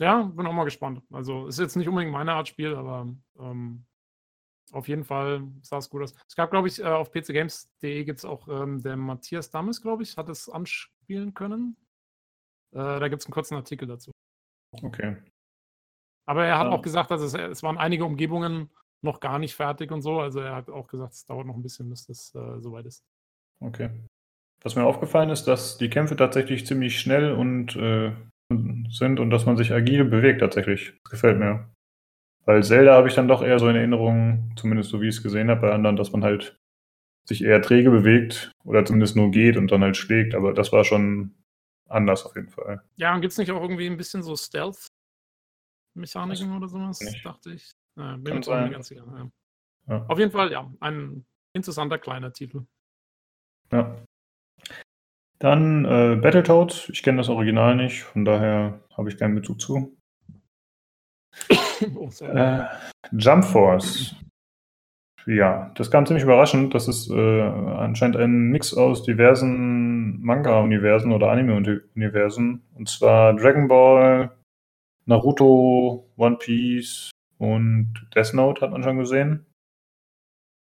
ja 0.00 0.22
bin 0.22 0.46
auch 0.46 0.52
mal 0.52 0.64
gespannt. 0.64 1.02
Also 1.12 1.46
ist 1.46 1.60
jetzt 1.60 1.76
nicht 1.76 1.88
unbedingt 1.88 2.12
meine 2.12 2.32
Art 2.32 2.48
Spiel, 2.48 2.74
aber 2.74 3.14
ähm, 3.38 3.86
auf 4.72 4.88
jeden 4.88 5.04
Fall 5.04 5.46
sah 5.62 5.78
es 5.78 5.88
gut 5.88 6.02
aus. 6.02 6.14
Es 6.28 6.34
gab, 6.34 6.50
glaube 6.50 6.66
ich, 6.66 6.80
äh, 6.80 6.84
auf 6.84 7.12
pcgames.de 7.12 8.04
gibt 8.04 8.18
es 8.18 8.24
auch 8.24 8.48
ähm, 8.48 8.82
der 8.82 8.96
Matthias 8.96 9.50
Dammes, 9.50 9.80
glaube 9.80 10.02
ich, 10.02 10.16
hat 10.16 10.28
es 10.28 10.48
anspielen 10.48 11.32
können. 11.32 11.76
Äh, 12.72 12.98
da 12.98 13.06
gibt 13.08 13.22
es 13.22 13.26
einen 13.26 13.34
kurzen 13.34 13.54
Artikel 13.54 13.86
dazu. 13.86 14.10
Okay. 14.82 15.16
Aber 16.26 16.44
er 16.44 16.58
hat 16.58 16.66
ja. 16.66 16.72
auch 16.72 16.82
gesagt, 16.82 17.12
dass 17.12 17.20
es, 17.20 17.34
es 17.34 17.62
waren 17.62 17.78
einige 17.78 18.04
Umgebungen 18.04 18.68
noch 19.02 19.20
gar 19.20 19.38
nicht 19.38 19.54
fertig 19.54 19.92
und 19.92 20.02
so. 20.02 20.20
Also 20.20 20.40
er 20.40 20.56
hat 20.56 20.70
auch 20.70 20.88
gesagt, 20.88 21.14
es 21.14 21.26
dauert 21.26 21.46
noch 21.46 21.56
ein 21.56 21.62
bisschen, 21.62 21.88
bis 21.88 22.06
das 22.06 22.34
äh, 22.34 22.60
soweit 22.60 22.86
ist. 22.86 23.04
Okay. 23.60 23.90
Was 24.62 24.74
mir 24.74 24.84
aufgefallen 24.84 25.30
ist, 25.30 25.44
dass 25.44 25.78
die 25.78 25.90
Kämpfe 25.90 26.16
tatsächlich 26.16 26.66
ziemlich 26.66 26.98
schnell 26.98 27.32
und 27.32 27.76
äh, 27.76 28.12
sind 28.90 29.20
und 29.20 29.30
dass 29.30 29.46
man 29.46 29.56
sich 29.56 29.72
agil 29.72 30.04
bewegt 30.04 30.40
tatsächlich. 30.40 30.92
Das 31.04 31.12
gefällt 31.12 31.38
mir. 31.38 31.70
Weil 32.44 32.62
Zelda 32.62 32.94
habe 32.94 33.08
ich 33.08 33.14
dann 33.14 33.28
doch 33.28 33.42
eher 33.42 33.58
so 33.58 33.68
in 33.68 33.76
Erinnerung, 33.76 34.52
zumindest 34.56 34.90
so 34.90 35.00
wie 35.00 35.08
ich 35.08 35.16
es 35.16 35.22
gesehen 35.22 35.48
habe 35.50 35.62
bei 35.62 35.72
anderen, 35.72 35.96
dass 35.96 36.12
man 36.12 36.22
halt 36.22 36.58
sich 37.24 37.42
eher 37.42 37.60
träge 37.60 37.90
bewegt 37.90 38.52
oder 38.64 38.84
zumindest 38.84 39.16
nur 39.16 39.32
geht 39.32 39.56
und 39.56 39.72
dann 39.72 39.82
halt 39.82 39.96
schlägt. 39.96 40.34
Aber 40.34 40.52
das 40.52 40.72
war 40.72 40.84
schon 40.84 41.34
anders 41.88 42.24
auf 42.24 42.36
jeden 42.36 42.50
Fall. 42.50 42.82
Ja, 42.96 43.12
und 43.14 43.20
gibt 43.20 43.32
es 43.32 43.38
nicht 43.38 43.50
auch 43.50 43.60
irgendwie 43.60 43.86
ein 43.86 43.96
bisschen 43.96 44.22
so 44.22 44.36
Stealth-Mechaniken 44.36 46.56
oder 46.56 46.68
sowas? 46.68 47.00
Nicht. 47.00 47.26
Dachte 47.26 47.52
ich. 47.52 47.72
Ja, 47.96 48.16
bin 48.16 48.34
mir 48.34 48.34
nicht 48.34 48.72
ganz 48.72 48.88
sicher. 48.88 49.04
Ja. 49.06 49.30
Ja. 49.88 50.04
Auf 50.08 50.18
jeden 50.18 50.32
Fall, 50.32 50.50
ja, 50.50 50.70
ein 50.80 51.24
interessanter 51.52 51.98
kleiner 51.98 52.32
Titel. 52.32 52.66
Ja. 53.72 53.96
Dann 55.38 55.84
äh, 55.84 56.16
Battletoads. 56.16 56.88
Ich 56.88 57.02
kenne 57.02 57.18
das 57.18 57.28
Original 57.28 57.76
nicht, 57.76 58.02
von 58.02 58.24
daher 58.24 58.80
habe 58.96 59.08
ich 59.08 59.18
keinen 59.18 59.34
Bezug 59.34 59.60
zu. 59.60 59.96
oh, 61.94 62.10
äh, 62.24 62.64
Jump 63.12 63.44
Force. 63.44 64.16
Ja, 65.26 65.72
das 65.74 65.90
kam 65.90 66.06
ziemlich 66.06 66.24
überraschend. 66.24 66.72
Das 66.74 66.88
ist 66.88 67.10
äh, 67.10 67.40
anscheinend 67.42 68.16
ein 68.16 68.48
Mix 68.50 68.72
aus 68.74 69.02
diversen 69.02 70.20
Manga-Universen 70.22 71.12
oder 71.12 71.30
Anime-Universen. 71.30 72.62
Und 72.74 72.88
zwar 72.88 73.34
Dragon 73.34 73.66
Ball, 73.66 74.30
Naruto, 75.04 76.08
One 76.16 76.36
Piece 76.36 77.10
und 77.38 78.08
Death 78.14 78.34
Note 78.34 78.60
hat 78.60 78.70
man 78.70 78.82
schon 78.82 78.98
gesehen. 78.98 79.46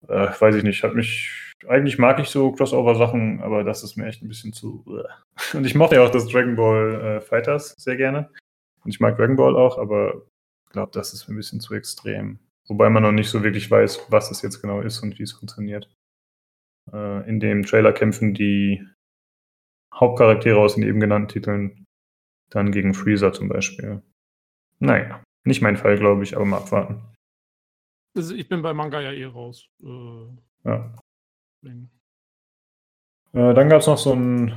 Äh, 0.08 0.28
weiß 0.40 0.56
ich 0.56 0.64
nicht, 0.64 0.84
hat 0.84 0.96
mich. 0.96 1.54
Eigentlich 1.68 1.98
mag 1.98 2.20
ich 2.20 2.30
so 2.30 2.52
Crossover-Sachen, 2.52 3.42
aber 3.42 3.64
das 3.64 3.84
ist 3.84 3.96
mir 3.96 4.06
echt 4.06 4.22
ein 4.22 4.28
bisschen 4.28 4.54
zu. 4.54 4.86
Und 5.54 5.66
ich 5.66 5.74
mochte 5.74 5.96
ja 5.96 6.04
auch 6.04 6.12
das 6.12 6.28
Dragon 6.28 6.56
Ball 6.56 7.02
äh, 7.02 7.22
Fighters 7.22 7.74
sehr 7.78 7.96
gerne. 7.96 8.30
Und 8.84 8.92
ich 8.92 9.00
mag 9.00 9.18
Dragon 9.18 9.36
Ball 9.36 9.56
auch, 9.56 9.80
aber 9.80 10.26
glaube, 10.76 10.92
das 10.92 11.14
ist 11.14 11.28
ein 11.28 11.36
bisschen 11.36 11.60
zu 11.60 11.74
extrem. 11.74 12.40
Wobei 12.68 12.90
man 12.90 13.02
noch 13.02 13.12
nicht 13.12 13.30
so 13.30 13.44
wirklich 13.44 13.72
weiß, 13.72 14.08
was 14.10 14.30
es 14.30 14.42
jetzt 14.42 14.62
genau 14.62 14.82
ist 14.82 15.02
und 15.02 15.18
wie 15.18 15.24
es 15.24 15.32
funktioniert. 15.32 15.90
Äh, 16.92 17.28
in 17.30 17.40
dem 17.40 17.64
Trailer 17.64 17.94
kämpfen 17.94 18.34
die 18.34 18.86
Hauptcharaktere 19.94 20.60
aus 20.60 20.76
den 20.76 20.84
eben 20.84 21.00
genannten 21.00 21.30
Titeln 21.30 21.86
dann 22.50 22.72
gegen 22.72 22.94
Freezer 22.94 23.32
zum 23.34 23.48
Beispiel. 23.48 24.02
Naja, 24.80 25.24
nicht 25.46 25.62
mein 25.62 25.78
Fall, 25.78 25.98
glaube 25.98 26.24
ich, 26.24 26.36
aber 26.36 26.46
mal 26.46 26.58
abwarten. 26.58 27.02
Also 28.16 28.36
ich 28.36 28.48
bin 28.48 28.62
bei 28.62 28.74
Manga 28.74 29.02
ja 29.02 29.12
eh 29.12 29.26
raus. 29.26 29.68
Äh, 29.84 30.28
ja. 30.64 30.94
Äh, 33.34 33.54
dann 33.54 33.70
gab 33.70 33.82
es 33.82 33.88
noch 33.88 33.98
so 33.98 34.14
ein, 34.14 34.50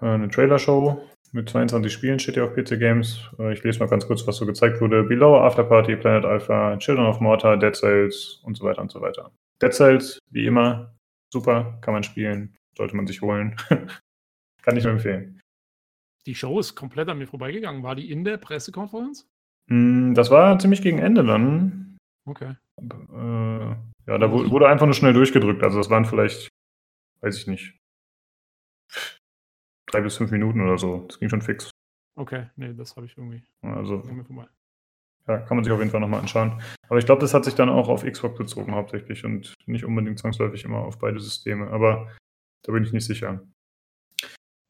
äh, 0.00 0.06
eine 0.06 0.28
Trailer-Show 0.28 1.08
mit 1.32 1.48
22 1.48 1.90
Spielen 1.90 2.18
steht 2.18 2.36
ja 2.36 2.44
auf 2.44 2.54
PC 2.54 2.78
Games. 2.78 3.20
Äh, 3.38 3.54
ich 3.54 3.62
lese 3.64 3.78
mal 3.78 3.88
ganz 3.88 4.06
kurz, 4.06 4.26
was 4.26 4.36
so 4.36 4.44
gezeigt 4.44 4.80
wurde. 4.82 5.02
Below, 5.02 5.38
Afterparty, 5.38 5.96
Planet 5.96 6.26
Alpha, 6.26 6.76
Children 6.76 7.06
of 7.06 7.20
Mortar, 7.20 7.56
Dead 7.56 7.74
Cells 7.74 8.40
und 8.44 8.56
so 8.56 8.64
weiter 8.64 8.82
und 8.82 8.90
so 8.90 9.00
weiter. 9.00 9.32
Dead 9.60 9.72
Cells, 9.72 10.18
wie 10.30 10.46
immer, 10.46 10.94
super, 11.32 11.78
kann 11.80 11.94
man 11.94 12.02
spielen, 12.02 12.54
sollte 12.76 12.94
man 12.96 13.06
sich 13.06 13.22
holen. 13.22 13.56
kann 14.62 14.76
ich 14.76 14.84
nur 14.84 14.92
empfehlen. 14.92 15.40
Die 16.26 16.34
Show 16.34 16.60
ist 16.60 16.74
komplett 16.74 17.08
an 17.08 17.18
mir 17.18 17.26
vorbeigegangen. 17.26 17.82
War 17.82 17.94
die 17.94 18.10
in 18.10 18.24
der 18.24 18.36
Pressekonferenz? 18.36 19.26
Mm, 19.68 20.14
das 20.14 20.30
war 20.30 20.58
ziemlich 20.58 20.82
gegen 20.82 20.98
Ende 20.98 21.24
dann. 21.24 21.96
Okay. 22.24 22.54
Äh, 22.80 23.76
ja, 24.06 24.18
da 24.18 24.30
wurde 24.32 24.68
einfach 24.68 24.86
nur 24.86 24.94
schnell 24.94 25.12
durchgedrückt. 25.12 25.62
Also 25.62 25.78
das 25.78 25.90
waren 25.90 26.04
vielleicht, 26.04 26.48
weiß 27.20 27.36
ich 27.38 27.46
nicht, 27.46 27.78
drei 29.86 30.00
bis 30.00 30.16
fünf 30.16 30.30
Minuten 30.30 30.60
oder 30.60 30.78
so. 30.78 31.04
Das 31.08 31.18
ging 31.18 31.28
schon 31.28 31.42
fix. 31.42 31.70
Okay, 32.16 32.46
nee, 32.56 32.74
das 32.74 32.94
habe 32.96 33.06
ich 33.06 33.16
irgendwie. 33.16 33.42
Also, 33.62 34.02
ja, 35.28 35.38
kann 35.38 35.56
man 35.56 35.64
sich 35.64 35.72
auf 35.72 35.78
jeden 35.78 35.90
Fall 35.90 36.00
nochmal 36.00 36.20
anschauen. 36.20 36.60
Aber 36.88 36.98
ich 36.98 37.06
glaube, 37.06 37.20
das 37.20 37.32
hat 37.32 37.44
sich 37.44 37.54
dann 37.54 37.68
auch 37.68 37.88
auf 37.88 38.04
Xbox 38.04 38.36
bezogen 38.36 38.74
hauptsächlich 38.74 39.24
und 39.24 39.54
nicht 39.66 39.84
unbedingt 39.84 40.18
zwangsläufig 40.18 40.64
immer 40.64 40.78
auf 40.78 40.98
beide 40.98 41.20
Systeme. 41.20 41.68
Aber 41.70 42.10
Da 42.64 42.72
bin 42.72 42.84
ich 42.84 42.92
nicht 42.92 43.06
sicher. 43.06 43.40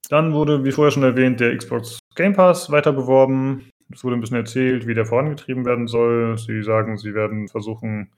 Dann 0.08 0.32
wurde, 0.34 0.64
wie 0.64 0.72
vorher 0.72 0.90
schon 0.92 1.02
erwähnt, 1.02 1.40
der 1.40 1.56
Xbox 1.56 1.98
Game 2.14 2.34
Pass 2.34 2.70
weiter 2.70 2.92
beworben. 2.92 3.70
Es 3.92 4.04
wurde 4.04 4.16
ein 4.16 4.20
bisschen 4.20 4.36
erzählt, 4.36 4.86
wie 4.86 4.94
der 4.94 5.06
vorangetrieben 5.06 5.64
werden 5.64 5.86
soll. 5.86 6.38
Sie 6.38 6.62
sagen, 6.62 6.96
sie 6.96 7.14
werden 7.14 7.48
versuchen, 7.48 8.10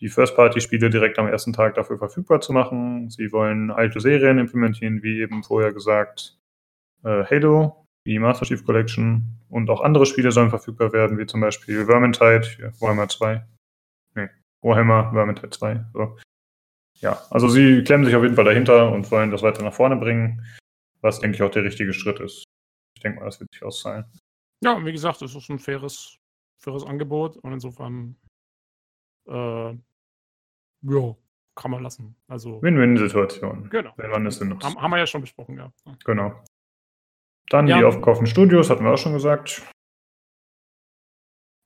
die 0.00 0.08
First-Party-Spiele 0.08 0.90
direkt 0.90 1.18
am 1.18 1.26
ersten 1.26 1.52
Tag 1.52 1.74
dafür 1.74 1.98
verfügbar 1.98 2.40
zu 2.40 2.52
machen. 2.52 3.08
Sie 3.10 3.32
wollen 3.32 3.70
alte 3.70 4.00
Serien 4.00 4.38
implementieren, 4.38 5.02
wie 5.02 5.20
eben 5.20 5.42
vorher 5.42 5.72
gesagt. 5.72 6.38
Äh, 7.02 7.24
Halo, 7.24 7.84
die 8.06 8.18
Master 8.18 8.46
Chief 8.46 8.64
Collection 8.64 9.22
und 9.48 9.70
auch 9.70 9.80
andere 9.80 10.06
Spiele 10.06 10.32
sollen 10.32 10.50
verfügbar 10.50 10.92
werden, 10.92 11.18
wie 11.18 11.26
zum 11.26 11.40
Beispiel 11.40 11.86
Vermintide, 11.86 12.72
Warhammer 12.80 13.08
2. 13.08 13.44
Nee, 14.14 14.28
Warhammer, 14.62 15.10
Vermintide 15.12 15.50
2. 15.50 15.84
So. 15.92 16.16
Ja, 17.00 17.20
also 17.30 17.48
sie 17.48 17.82
klemmen 17.84 18.06
sich 18.06 18.14
auf 18.14 18.22
jeden 18.22 18.36
Fall 18.36 18.44
dahinter 18.44 18.90
und 18.92 19.10
wollen 19.10 19.30
das 19.30 19.42
weiter 19.42 19.62
nach 19.62 19.74
vorne 19.74 19.96
bringen, 19.96 20.44
was, 21.00 21.20
denke 21.20 21.36
ich, 21.36 21.42
auch 21.42 21.50
der 21.50 21.64
richtige 21.64 21.92
Schritt 21.92 22.20
ist. 22.20 22.44
Ich 22.96 23.02
denke 23.02 23.18
mal, 23.18 23.26
das 23.26 23.40
wird 23.40 23.52
sich 23.52 23.62
auszahlen. 23.62 24.04
Ja, 24.62 24.84
wie 24.84 24.92
gesagt, 24.92 25.22
es 25.22 25.34
ist 25.34 25.48
ein 25.50 25.58
faires, 25.58 26.18
faires 26.58 26.84
Angebot 26.84 27.36
und 27.38 27.52
insofern 27.52 28.16
äh, 29.28 29.76
ja, 30.82 31.16
kann 31.54 31.70
man 31.70 31.82
lassen. 31.82 32.16
Also 32.28 32.62
Win-Win-Situation. 32.62 33.68
Genau. 33.70 33.92
Wenn 33.96 34.10
man 34.10 34.26
es 34.26 34.38
benutzt. 34.38 34.64
Haben, 34.64 34.80
haben 34.80 34.90
wir 34.90 34.98
ja 34.98 35.06
schon 35.06 35.20
besprochen, 35.20 35.58
ja. 35.58 35.72
Genau. 36.04 36.42
Dann 37.48 37.66
ja. 37.66 37.78
die 37.78 37.84
aufgekauften 37.84 38.26
Studios, 38.26 38.70
hatten 38.70 38.84
wir 38.84 38.92
auch 38.92 38.98
schon 38.98 39.12
gesagt. 39.12 39.62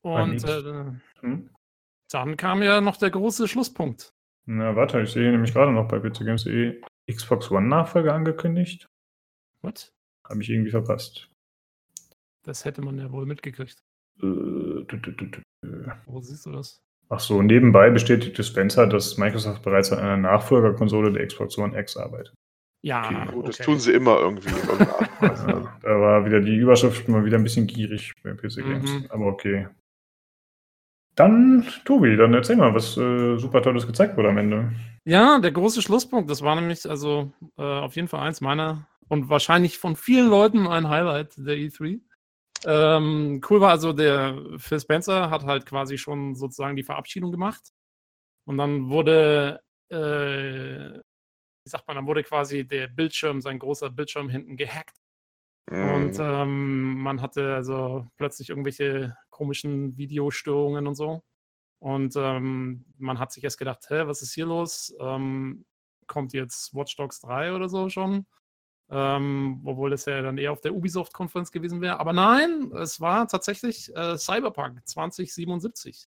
Und 0.03 0.45
äh, 0.45 0.93
hm? 1.21 1.51
dann 2.11 2.37
kam 2.37 2.63
ja 2.63 2.81
noch 2.81 2.97
der 2.97 3.11
große 3.11 3.49
Schlusspunkt. 3.49 4.15
Na, 4.47 4.75
warte, 4.75 5.01
ich 5.03 5.11
sehe 5.11 5.31
nämlich 5.31 5.53
gerade 5.53 5.73
noch 5.73 5.89
bei 5.89 5.99
pcgames.de 5.99 6.83
Xbox 7.11 7.51
One 7.51 7.69
Nachfolger 7.69 8.15
angekündigt. 8.15 8.89
Was? 9.63 9.93
Habe 10.29 10.43
ich 10.43 10.51
irgendwie 10.51 10.71
verpasst. 10.71 11.30
Das 12.43 12.65
hätte 12.65 12.83
man 12.83 12.99
ja 12.99 13.11
wohl 13.13 13.27
mitgekriegt. 13.27 13.83
Äh, 14.23 14.27
Wo 16.07 16.21
siehst 16.21 16.47
du 16.47 16.53
das? 16.53 16.83
Ach 17.09 17.21
so, 17.21 17.43
nebenbei 17.43 17.91
bestätigte 17.91 18.45
Spencer, 18.45 18.87
dass 18.87 19.19
Microsoft 19.19 19.63
bereits 19.63 19.91
an 19.93 19.99
einer 19.99 20.17
Nachfolgerkonsole 20.17 21.13
der 21.13 21.27
Xbox 21.27 21.59
One 21.59 21.79
X 21.79 21.97
arbeitet. 21.97 22.35
Ja, 22.83 23.05
okay, 23.05 23.33
gut, 23.33 23.49
das 23.49 23.59
tun 23.59 23.79
sie 23.79 23.93
immer 23.93 24.19
irgendwie. 24.19 24.49
ja, 25.21 25.79
da 25.83 26.01
war 26.01 26.25
wieder 26.25 26.41
die 26.41 26.57
Überschrift 26.57 27.09
mal 27.09 27.25
wieder 27.25 27.37
ein 27.37 27.43
bisschen 27.43 27.67
gierig 27.67 28.13
bei 28.23 28.33
PC 28.33 28.57
Games. 28.57 28.91
Mhm. 28.91 29.07
Aber 29.11 29.27
okay. 29.27 29.69
Dann, 31.17 31.67
Tobi, 31.85 32.17
dann 32.17 32.33
erzähl 32.33 32.57
mal, 32.57 32.75
was 32.75 32.97
äh, 32.97 33.37
super 33.37 33.61
Tolles 33.61 33.87
gezeigt 33.87 34.17
wurde 34.17 34.31
am 34.31 34.39
Ende. 34.39 34.73
Ja, 35.05 35.39
der 35.41 35.53
große 35.53 35.83
Schlusspunkt, 35.83 36.31
das 36.31 36.41
war 36.41 36.55
nämlich 36.55 36.89
also 36.89 37.33
äh, 37.59 37.63
auf 37.63 37.97
jeden 37.97 38.09
Fall 38.09 38.21
eins 38.21 38.41
meiner 38.41 38.87
und 39.09 39.29
wahrscheinlich 39.29 39.79
von 39.79 39.97
vielen 39.97 40.31
Leuten 40.31 40.67
ein 40.67 40.89
Highlight 40.89 41.37
der 41.37 41.57
E3. 41.57 42.01
Ähm, 42.67 43.41
cool 43.49 43.61
war 43.61 43.71
also, 43.71 43.93
der 43.93 44.37
Phil 44.59 44.81
Spencer 44.81 45.31
hat 45.31 45.45
halt 45.45 45.67
quasi 45.67 45.99
schon 45.99 46.35
sozusagen 46.35 46.77
die 46.77 46.83
Verabschiedung 46.83 47.31
gemacht. 47.31 47.73
Und 48.45 48.59
dann 48.59 48.91
wurde 48.91 49.61
äh, 49.91 51.01
wie 51.65 51.71
sagt 51.71 51.87
man, 51.87 51.97
dann 51.97 52.07
wurde 52.07 52.23
quasi 52.23 52.67
der 52.67 52.89
Bildschirm, 52.89 53.41
sein 53.41 53.59
großer 53.59 53.91
Bildschirm 53.91 54.29
hinten 54.29 54.57
gehackt. 54.57 54.97
Mm. 55.71 55.95
Und 55.95 56.19
mhm. 56.19 56.25
ähm, 56.25 57.03
man 57.03 57.21
hatte 57.21 57.55
also 57.55 58.07
plötzlich 58.17 58.49
irgendwelche 58.51 59.17
komischen 59.31 59.97
Videostörungen 59.97 60.87
und 60.87 60.95
so. 60.95 61.23
Und 61.81 62.15
ähm, 62.17 62.85
man 62.99 63.19
hat 63.19 63.33
sich 63.33 63.45
erst 63.45 63.59
gedacht, 63.59 63.89
hä, 63.89 64.07
was 64.07 64.23
ist 64.23 64.35
hier 64.35 64.47
los? 64.47 64.95
Ähm, 65.01 65.65
kommt 66.07 66.33
jetzt 66.33 66.75
Watch 66.75 66.97
Dogs 66.97 67.21
3 67.21 67.55
oder 67.55 67.69
so 67.69 67.89
schon? 67.89 68.27
Ähm, 68.93 69.61
obwohl 69.65 69.91
das 69.91 70.05
ja 70.07 70.21
dann 70.21 70.37
eher 70.37 70.51
auf 70.51 70.61
der 70.61 70.75
Ubisoft-Konferenz 70.75 71.53
gewesen 71.53 71.81
wäre. 71.81 72.01
Aber 72.01 72.13
nein, 72.13 72.73
es 72.75 73.01
war 73.01 73.29
tatsächlich 73.29 73.95
äh, 73.95 74.19
Cyberpunk 74.19 74.85
2077. 74.85 76.09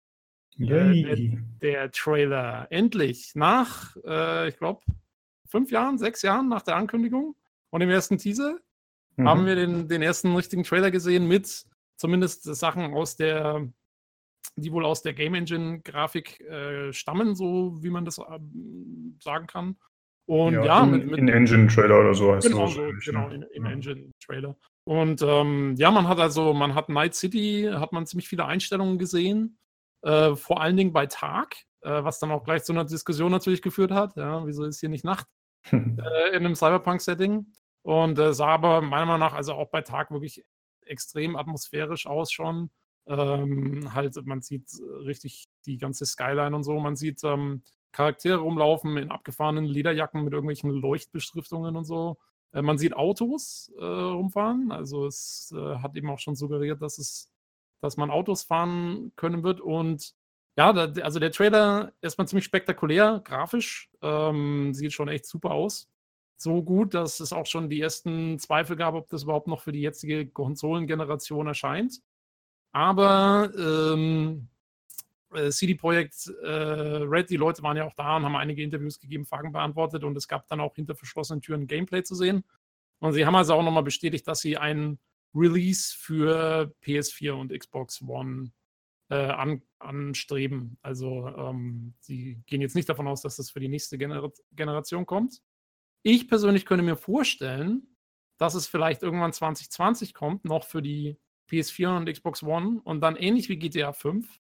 Äh, 0.58 0.66
der, 0.66 1.18
der, 1.62 1.92
Trailer. 1.92 2.68
Endlich. 2.70 3.34
Nach, 3.36 3.96
äh, 4.06 4.48
ich 4.50 4.58
glaube, 4.58 4.82
fünf 5.46 5.72
Jahren, 5.72 5.98
sechs 5.98 6.22
Jahren 6.22 6.48
nach 6.48 6.62
der 6.62 6.76
Ankündigung 6.76 7.36
und 7.70 7.80
dem 7.82 7.90
ersten 7.90 8.18
Teaser 8.18 8.58
mhm. 9.18 9.28
haben 9.28 9.46
wir 9.46 9.56
den, 9.56 9.88
den 9.88 10.02
ersten 10.02 10.36
richtigen 10.36 10.64
Trailer 10.64 10.92
gesehen 10.92 11.28
mit 11.28 11.66
zumindest 11.98 12.44
Sachen 12.44 12.94
aus 12.94 13.18
der, 13.18 13.68
die 14.56 14.72
wohl 14.72 14.86
aus 14.86 15.02
der 15.02 15.14
Game 15.14 15.34
Engine 15.34 15.82
Grafik 15.82 16.40
äh, 16.42 16.94
stammen, 16.94 17.36
so 17.36 17.84
wie 17.84 17.90
man 17.90 18.06
das 18.06 18.20
äh, 18.20 18.40
sagen 19.20 19.48
kann. 19.48 19.78
Und 20.30 20.54
ja, 20.54 20.64
ja 20.64 20.84
in, 20.84 20.92
mit, 20.92 21.06
mit 21.08 21.18
in 21.18 21.28
Engine 21.28 21.68
Trailer 21.68 22.02
oder 22.02 22.14
so 22.14 22.36
heißt 22.36 22.48
genau, 22.48 22.66
das. 22.66 22.76
So, 22.76 22.84
genau, 23.04 23.30
in, 23.30 23.42
in 23.42 23.66
ja. 23.66 23.72
Engine 23.72 24.12
Trailer. 24.24 24.56
Und 24.84 25.24
ähm, 25.24 25.74
ja, 25.76 25.90
man 25.90 26.08
hat 26.08 26.20
also, 26.20 26.54
man 26.54 26.76
hat 26.76 26.88
Night 26.88 27.16
City, 27.16 27.68
hat 27.74 27.94
man 27.94 28.06
ziemlich 28.06 28.30
viele 28.30 28.46
Einstellungen 28.46 29.00
gesehen, 29.00 29.58
äh, 30.04 30.36
vor 30.36 30.62
allen 30.62 30.78
Dingen 30.78 30.94
bei 30.94 31.08
Tag, 31.08 31.56
äh, 31.82 32.04
was 32.04 32.20
dann 32.20 32.30
auch 32.30 32.44
gleich 32.44 32.64
zu 32.64 32.74
einer 32.74 32.86
Diskussion 32.86 33.32
natürlich 33.32 33.64
geführt 33.64 33.90
hat. 33.90 34.18
Ja, 34.18 34.46
wieso 34.46 34.66
ist 34.66 34.80
hier 34.80 34.90
nicht 34.90 35.04
Nacht? 35.04 35.26
äh, 35.72 35.78
in 36.30 36.46
einem 36.46 36.54
Cyberpunk-Setting. 36.54 37.48
Und 37.82 38.20
äh, 38.20 38.32
sah 38.32 38.50
aber 38.50 38.82
meiner 38.82 39.08
Meinung 39.08 39.22
nach 39.22 39.34
also 39.34 39.54
auch 39.54 39.72
bei 39.72 39.82
Tag 39.82 40.12
wirklich 40.12 40.46
extrem 40.86 41.38
atmosphärisch 41.38 42.06
aus 42.06 42.32
schon. 42.32 42.70
Ähm, 43.08 43.96
halt, 43.96 44.16
man 44.28 44.44
sieht 44.44 44.70
richtig 45.06 45.48
die 45.66 45.80
ganze 45.80 46.06
Skyline 46.06 46.56
und 46.56 46.64
so. 46.64 46.80
Man 46.80 46.96
sieht 46.96 47.24
ähm, 47.24 47.64
Charaktere 47.92 48.38
rumlaufen 48.38 48.98
in 48.98 49.12
abgefahrenen 49.12 49.66
Lederjacken 49.66 50.24
mit 50.24 50.34
irgendwelchen 50.34 50.70
Leuchtbeschriftungen 50.72 51.76
und 51.76 51.86
so. 51.86 52.18
Äh, 52.54 52.62
man 52.62 52.78
sieht 52.78 52.96
Autos 52.96 53.72
äh, 53.78 53.84
rumfahren. 53.84 54.72
Also 54.72 55.06
es 55.06 55.54
äh, 55.56 55.78
hat 55.78 55.96
eben 55.96 56.10
auch 56.10 56.20
schon 56.20 56.36
suggeriert, 56.36 56.82
dass 56.82 56.98
es, 56.98 57.30
dass 57.82 57.98
man 57.98 58.12
Autos 58.12 58.44
fahren 58.44 59.12
können 59.16 59.44
wird. 59.44 59.62
Und 59.62 60.14
ja, 60.58 60.74
da, 60.74 61.02
also 61.04 61.20
der 61.20 61.32
Trailer 61.32 61.94
erstmal 62.02 62.28
ziemlich 62.28 62.46
spektakulär, 62.46 63.22
grafisch. 63.24 63.90
Ähm, 64.02 64.74
sieht 64.74 64.94
schon 64.94 65.08
echt 65.08 65.26
super 65.26 65.52
aus. 65.52 65.90
So 66.38 66.64
gut, 66.64 66.94
dass 66.94 67.20
es 67.20 67.34
auch 67.34 67.46
schon 67.46 67.70
die 67.70 67.82
ersten 67.82 68.40
Zweifel 68.40 68.76
gab, 68.76 68.94
ob 68.94 69.10
das 69.10 69.24
überhaupt 69.24 69.48
noch 69.48 69.62
für 69.62 69.74
die 69.74 69.82
jetzige 69.82 70.28
Konsolengeneration 70.28 71.48
erscheint. 71.48 72.02
Aber 72.72 73.52
ähm, 73.58 74.48
äh, 74.48 74.59
CD 75.50 75.76
Projekt 75.76 76.28
äh, 76.44 76.48
Red, 76.48 77.30
die 77.30 77.38
Leute 77.38 77.62
waren 77.64 77.78
ja 77.78 77.86
auch 77.86 77.94
da 77.94 78.18
und 78.18 78.24
haben 78.24 78.36
einige 78.36 78.64
Interviews 78.64 79.00
gegeben, 79.00 79.26
Fragen 79.26 79.52
beantwortet 79.52 80.04
und 80.04 80.18
es 80.18 80.28
gab 80.28 80.48
dann 80.48 80.60
auch 80.60 80.76
hinter 80.76 80.96
verschlossenen 80.96 81.42
Türen 81.42 81.68
Gameplay 81.68 82.04
zu 82.04 82.16
sehen. 82.16 82.44
Und 83.00 83.14
sie 83.14 83.26
haben 83.26 83.36
also 83.36 83.54
auch 83.54 83.64
nochmal 83.64 83.84
bestätigt, 83.84 84.28
dass 84.28 84.40
sie 84.40 84.58
einen 84.58 85.00
Release 85.34 85.96
für 85.96 86.74
PS4 86.84 87.32
und 87.32 87.58
Xbox 87.58 88.02
One 88.02 88.52
äh, 89.10 89.16
an, 89.16 89.62
anstreben. 89.80 90.78
Also 90.82 91.28
ähm, 91.28 91.94
sie 92.00 92.42
gehen 92.46 92.62
jetzt 92.62 92.76
nicht 92.76 92.90
davon 92.90 93.08
aus, 93.08 93.22
dass 93.22 93.38
das 93.38 93.52
für 93.52 93.60
die 93.60 93.70
nächste 93.70 93.98
Gener 93.98 94.32
Generation 94.52 95.06
kommt. 95.06 95.42
Ich 96.02 96.28
persönlich 96.28 96.66
könnte 96.66 96.84
mir 96.84 96.96
vorstellen, 96.96 97.96
dass 98.38 98.56
es 98.56 98.68
vielleicht 98.68 99.04
irgendwann 99.04 99.34
2020 99.34 100.14
kommt, 100.14 100.46
noch 100.46 100.64
für 100.64 100.82
die 100.82 101.18
PS4 101.50 101.98
und 101.98 102.12
Xbox 102.12 102.42
One 102.44 102.82
und 102.84 103.02
dann 103.02 103.16
ähnlich 103.16 103.50
wie 103.50 103.58
GTA 103.58 103.92
5 103.92 104.40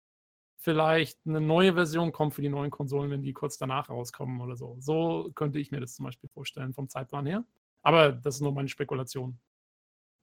vielleicht 0.60 1.20
eine 1.26 1.42
neue 1.42 1.74
Version 1.74 2.12
kommt 2.12 2.34
für 2.34 2.42
die 2.42 2.50
neuen 2.50 2.70
Konsolen, 2.70 3.10
wenn 3.10 3.24
die 3.24 3.34
kurz 3.34 3.58
danach 3.58 3.90
rauskommen 3.90 4.42
oder 4.42 4.56
so. 4.56 4.78
So 4.80 5.32
könnte 5.34 5.60
ich 5.60 5.72
mir 5.72 5.80
das 5.80 5.96
zum 5.96 6.06
Beispiel 6.06 6.30
vorstellen 6.30 6.74
vom 6.74 6.90
Zeitplan 6.90 7.26
her. 7.26 7.46
Aber 7.82 8.12
das 8.12 8.36
ist 8.36 8.42
nur 8.42 8.54
meine 8.54 8.68
Spekulation. 8.68 9.40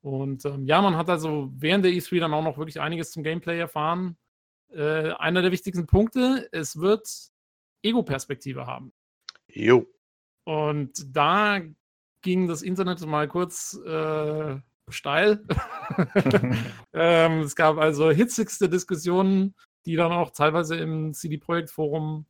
Und 0.02 0.44
ähm, 0.44 0.66
ja, 0.66 0.80
man 0.82 0.96
hat 0.96 1.08
also 1.08 1.50
während 1.56 1.84
der 1.84 1.92
E3 1.92 2.20
dann 2.20 2.34
auch 2.34 2.44
noch 2.44 2.58
wirklich 2.58 2.80
einiges 2.80 3.10
zum 3.10 3.22
Gameplay 3.22 3.58
erfahren 3.58 4.16
äh, 4.72 5.12
einer 5.12 5.42
der 5.42 5.52
wichtigsten 5.52 5.86
Punkte, 5.86 6.48
es 6.52 6.78
wird 6.78 7.08
Ego-Perspektive 7.82 8.66
haben. 8.66 8.92
Jo. 9.48 9.86
Und 10.44 11.16
da 11.16 11.60
ging 12.22 12.48
das 12.48 12.62
Internet 12.62 13.04
mal 13.06 13.28
kurz 13.28 13.78
äh, 13.84 14.56
steil. 14.88 15.44
ähm, 16.92 17.40
es 17.40 17.54
gab 17.56 17.78
also 17.78 18.10
hitzigste 18.10 18.68
Diskussionen, 18.68 19.54
die 19.86 19.96
dann 19.96 20.12
auch 20.12 20.30
teilweise 20.30 20.76
im 20.76 21.14
CD-Projekt-Forum 21.14 22.26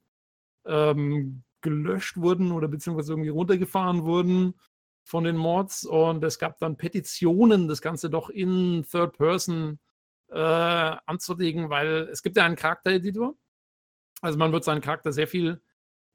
ähm, 0.67 1.43
gelöscht 1.63 2.19
wurden 2.19 2.53
oder 2.53 2.69
beziehungsweise 2.69 3.13
irgendwie 3.13 3.31
runtergefahren 3.31 4.05
wurden 4.05 4.55
von 5.05 5.25
den 5.25 5.37
Mods. 5.37 5.85
Und 5.85 6.23
es 6.23 6.39
gab 6.39 6.59
dann 6.59 6.77
Petitionen, 6.77 7.67
das 7.69 7.81
Ganze 7.83 8.11
doch 8.11 8.29
in 8.31 8.85
Third 8.91 9.17
Person 9.17 9.79
äh, 10.29 10.37
anzulegen, 10.37 11.71
weil 11.71 12.09
es 12.13 12.23
gibt 12.23 12.37
ja 12.37 12.45
einen 12.45 12.57
Charaktereditor. 12.57 13.35
Also 14.21 14.39
man 14.39 14.53
wird 14.53 14.65
seinen 14.65 14.81
Charakter 14.81 15.13
sehr 15.13 15.29
viel 15.29 15.61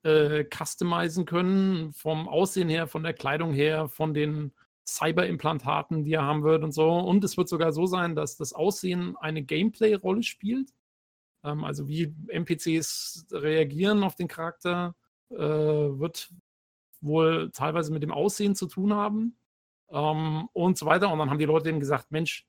äh, 0.04 0.46
customizen 0.46 1.26
können, 1.26 1.94
vom 1.94 2.28
Aussehen 2.28 2.70
her, 2.70 2.88
von 2.88 3.04
der 3.04 3.14
Kleidung 3.14 3.54
her, 3.54 3.88
von 3.88 4.14
den 4.14 4.52
Cyberimplantaten, 4.88 6.04
die 6.04 6.14
er 6.14 6.24
haben 6.24 6.44
wird 6.44 6.64
und 6.64 6.72
so. 6.72 6.92
Und 6.92 7.24
es 7.24 7.38
wird 7.38 7.50
sogar 7.50 7.72
so 7.72 7.86
sein, 7.86 8.16
dass 8.16 8.38
das 8.38 8.54
Aussehen 8.54 9.16
eine 9.18 9.44
Gameplay-Rolle 9.44 10.24
spielt. 10.24 10.72
Ähm, 11.44 11.64
also 11.64 11.88
wie 11.88 12.14
NPCs 12.28 13.28
reagieren 13.32 14.04
auf 14.04 14.16
den 14.16 14.28
Charakter, 14.28 14.96
äh, 15.30 15.38
wird 15.38 16.32
wohl 17.02 17.52
teilweise 17.52 17.92
mit 17.92 18.04
dem 18.04 18.12
Aussehen 18.12 18.56
zu 18.56 18.68
tun 18.68 18.94
haben 18.94 19.38
ähm, 19.90 20.48
und 20.54 20.78
so 20.78 20.86
weiter. 20.86 21.12
Und 21.12 21.20
dann 21.20 21.30
haben 21.30 21.40
die 21.40 21.46
Leute 21.46 21.70
eben 21.70 21.80
gesagt, 21.80 22.12
Mensch, 22.12 22.46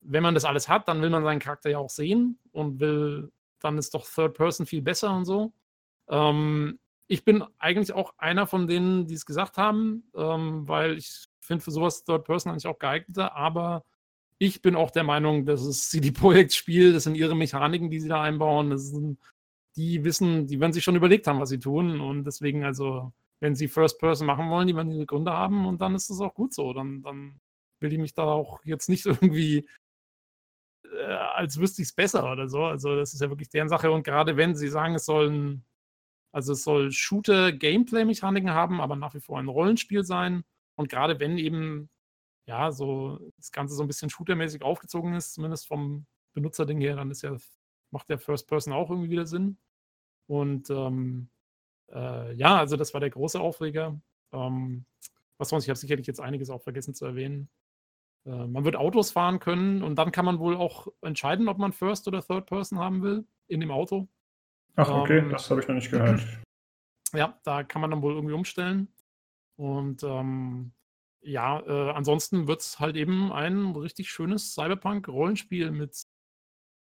wenn 0.00 0.22
man 0.22 0.34
das 0.34 0.44
alles 0.44 0.68
hat, 0.68 0.88
dann 0.88 1.02
will 1.02 1.10
man 1.10 1.24
seinen 1.24 1.40
Charakter 1.40 1.70
ja 1.70 1.78
auch 1.78 1.90
sehen 1.90 2.38
und 2.52 2.80
will, 2.80 3.30
dann 3.58 3.78
ist 3.78 3.94
doch 3.94 4.06
Third 4.08 4.34
Person 4.34 4.66
viel 4.66 4.82
besser 4.82 5.14
und 5.14 5.24
so. 5.24 5.52
Ähm, 6.08 6.78
ich 7.06 7.24
bin 7.24 7.44
eigentlich 7.58 7.92
auch 7.92 8.14
einer 8.18 8.46
von 8.46 8.66
denen, 8.66 9.06
die 9.06 9.14
es 9.14 9.26
gesagt 9.26 9.58
haben, 9.58 10.04
ähm, 10.14 10.66
weil 10.68 10.96
ich 10.96 11.26
finde 11.40 11.64
für 11.64 11.72
sowas 11.72 12.04
Third 12.04 12.24
Person 12.24 12.52
eigentlich 12.52 12.66
auch 12.66 12.78
geeigneter, 12.78 13.34
aber 13.36 13.84
ich 14.40 14.62
bin 14.62 14.74
auch 14.74 14.90
der 14.90 15.04
Meinung, 15.04 15.46
dass 15.46 15.62
es 15.62 15.88
CD 15.90 16.10
Projekt 16.10 16.52
Spiel, 16.54 16.92
das 16.92 17.04
sind 17.04 17.14
ihre 17.14 17.36
Mechaniken, 17.36 17.90
die 17.90 18.00
sie 18.00 18.08
da 18.08 18.22
einbauen, 18.22 18.70
das 18.70 18.88
sind, 18.88 19.18
die 19.76 20.02
wissen, 20.04 20.46
die 20.46 20.58
werden 20.60 20.72
sich 20.72 20.82
schon 20.82 20.96
überlegt 20.96 21.26
haben, 21.26 21.40
was 21.40 21.50
sie 21.50 21.60
tun 21.60 22.00
und 22.00 22.24
deswegen 22.24 22.64
also, 22.64 23.12
wenn 23.40 23.54
sie 23.54 23.68
First 23.68 23.98
Person 24.00 24.26
machen 24.26 24.50
wollen, 24.50 24.66
die 24.66 24.76
werden 24.76 24.92
ihre 24.92 25.06
Gründe 25.06 25.32
haben 25.32 25.66
und 25.66 25.80
dann 25.80 25.94
ist 25.94 26.10
das 26.10 26.20
auch 26.20 26.34
gut 26.34 26.54
so, 26.54 26.72
dann, 26.72 27.02
dann 27.02 27.40
will 27.80 27.92
ich 27.92 27.98
mich 27.98 28.14
da 28.14 28.24
auch 28.24 28.60
jetzt 28.64 28.88
nicht 28.88 29.06
irgendwie 29.06 29.66
äh, 30.92 31.04
als 31.04 31.58
wüsste 31.58 31.82
ich 31.82 31.88
es 31.88 31.94
besser 31.94 32.30
oder 32.30 32.48
so. 32.48 32.64
Also 32.64 32.96
das 32.96 33.14
ist 33.14 33.20
ja 33.20 33.30
wirklich 33.30 33.48
deren 33.48 33.68
Sache. 33.68 33.90
Und 33.90 34.02
gerade 34.02 34.36
wenn 34.36 34.54
sie 34.54 34.68
sagen, 34.68 34.94
es 34.94 35.04
sollen, 35.04 35.64
also 36.32 36.52
es 36.52 36.64
soll 36.64 36.92
Shooter-Gameplay-Mechaniken 36.92 38.50
haben, 38.50 38.80
aber 38.80 38.96
nach 38.96 39.14
wie 39.14 39.20
vor 39.20 39.38
ein 39.38 39.48
Rollenspiel 39.48 40.04
sein. 40.04 40.44
Und 40.76 40.88
gerade 40.88 41.20
wenn 41.20 41.38
eben, 41.38 41.90
ja, 42.50 42.72
so 42.72 43.20
das 43.36 43.52
Ganze 43.52 43.76
so 43.76 43.84
ein 43.84 43.86
bisschen 43.86 44.10
shootermäßig 44.10 44.62
aufgezogen 44.62 45.14
ist, 45.14 45.34
zumindest 45.34 45.68
vom 45.68 46.04
Benutzerding 46.32 46.80
her, 46.80 46.96
dann 46.96 47.08
ist 47.12 47.22
ja, 47.22 47.36
macht 47.92 48.08
der 48.08 48.18
First 48.18 48.48
Person 48.48 48.72
auch 48.72 48.90
irgendwie 48.90 49.10
wieder 49.10 49.24
Sinn. 49.24 49.56
Und 50.26 50.68
ähm, 50.68 51.28
äh, 51.92 52.34
ja, 52.34 52.56
also 52.56 52.76
das 52.76 52.92
war 52.92 53.00
der 53.00 53.10
große 53.10 53.40
Aufreger. 53.40 54.00
Ähm, 54.32 54.84
was 55.38 55.50
sonst, 55.50 55.64
ich 55.64 55.70
habe 55.70 55.78
sicherlich 55.78 56.08
jetzt 56.08 56.20
einiges 56.20 56.50
auch 56.50 56.60
vergessen 56.60 56.92
zu 56.92 57.06
erwähnen. 57.06 57.48
Äh, 58.26 58.48
man 58.48 58.64
wird 58.64 58.74
Autos 58.74 59.12
fahren 59.12 59.38
können 59.38 59.84
und 59.84 59.94
dann 59.94 60.10
kann 60.10 60.24
man 60.24 60.40
wohl 60.40 60.56
auch 60.56 60.88
entscheiden, 61.02 61.48
ob 61.48 61.58
man 61.58 61.72
First 61.72 62.08
oder 62.08 62.20
Third 62.20 62.46
Person 62.46 62.80
haben 62.80 63.02
will 63.02 63.24
in 63.46 63.60
dem 63.60 63.70
Auto. 63.70 64.08
Ach, 64.74 64.88
okay, 64.90 65.18
ähm, 65.18 65.30
das 65.30 65.48
habe 65.50 65.60
ich 65.60 65.68
noch 65.68 65.76
nicht 65.76 65.90
gehört. 65.90 66.20
Ja, 67.12 67.40
da 67.42 67.64
kann 67.64 67.80
man 67.80 67.90
dann 67.90 68.02
wohl 68.02 68.14
irgendwie 68.14 68.36
umstellen. 68.36 68.86
Und 69.56 70.04
ähm, 70.04 70.70
ja, 71.22 71.60
äh, 71.60 71.90
ansonsten 71.92 72.46
wird 72.48 72.60
es 72.60 72.80
halt 72.80 72.96
eben 72.96 73.32
ein 73.32 73.72
richtig 73.76 74.10
schönes 74.10 74.54
Cyberpunk-Rollenspiel 74.54 75.70
mit 75.70 76.04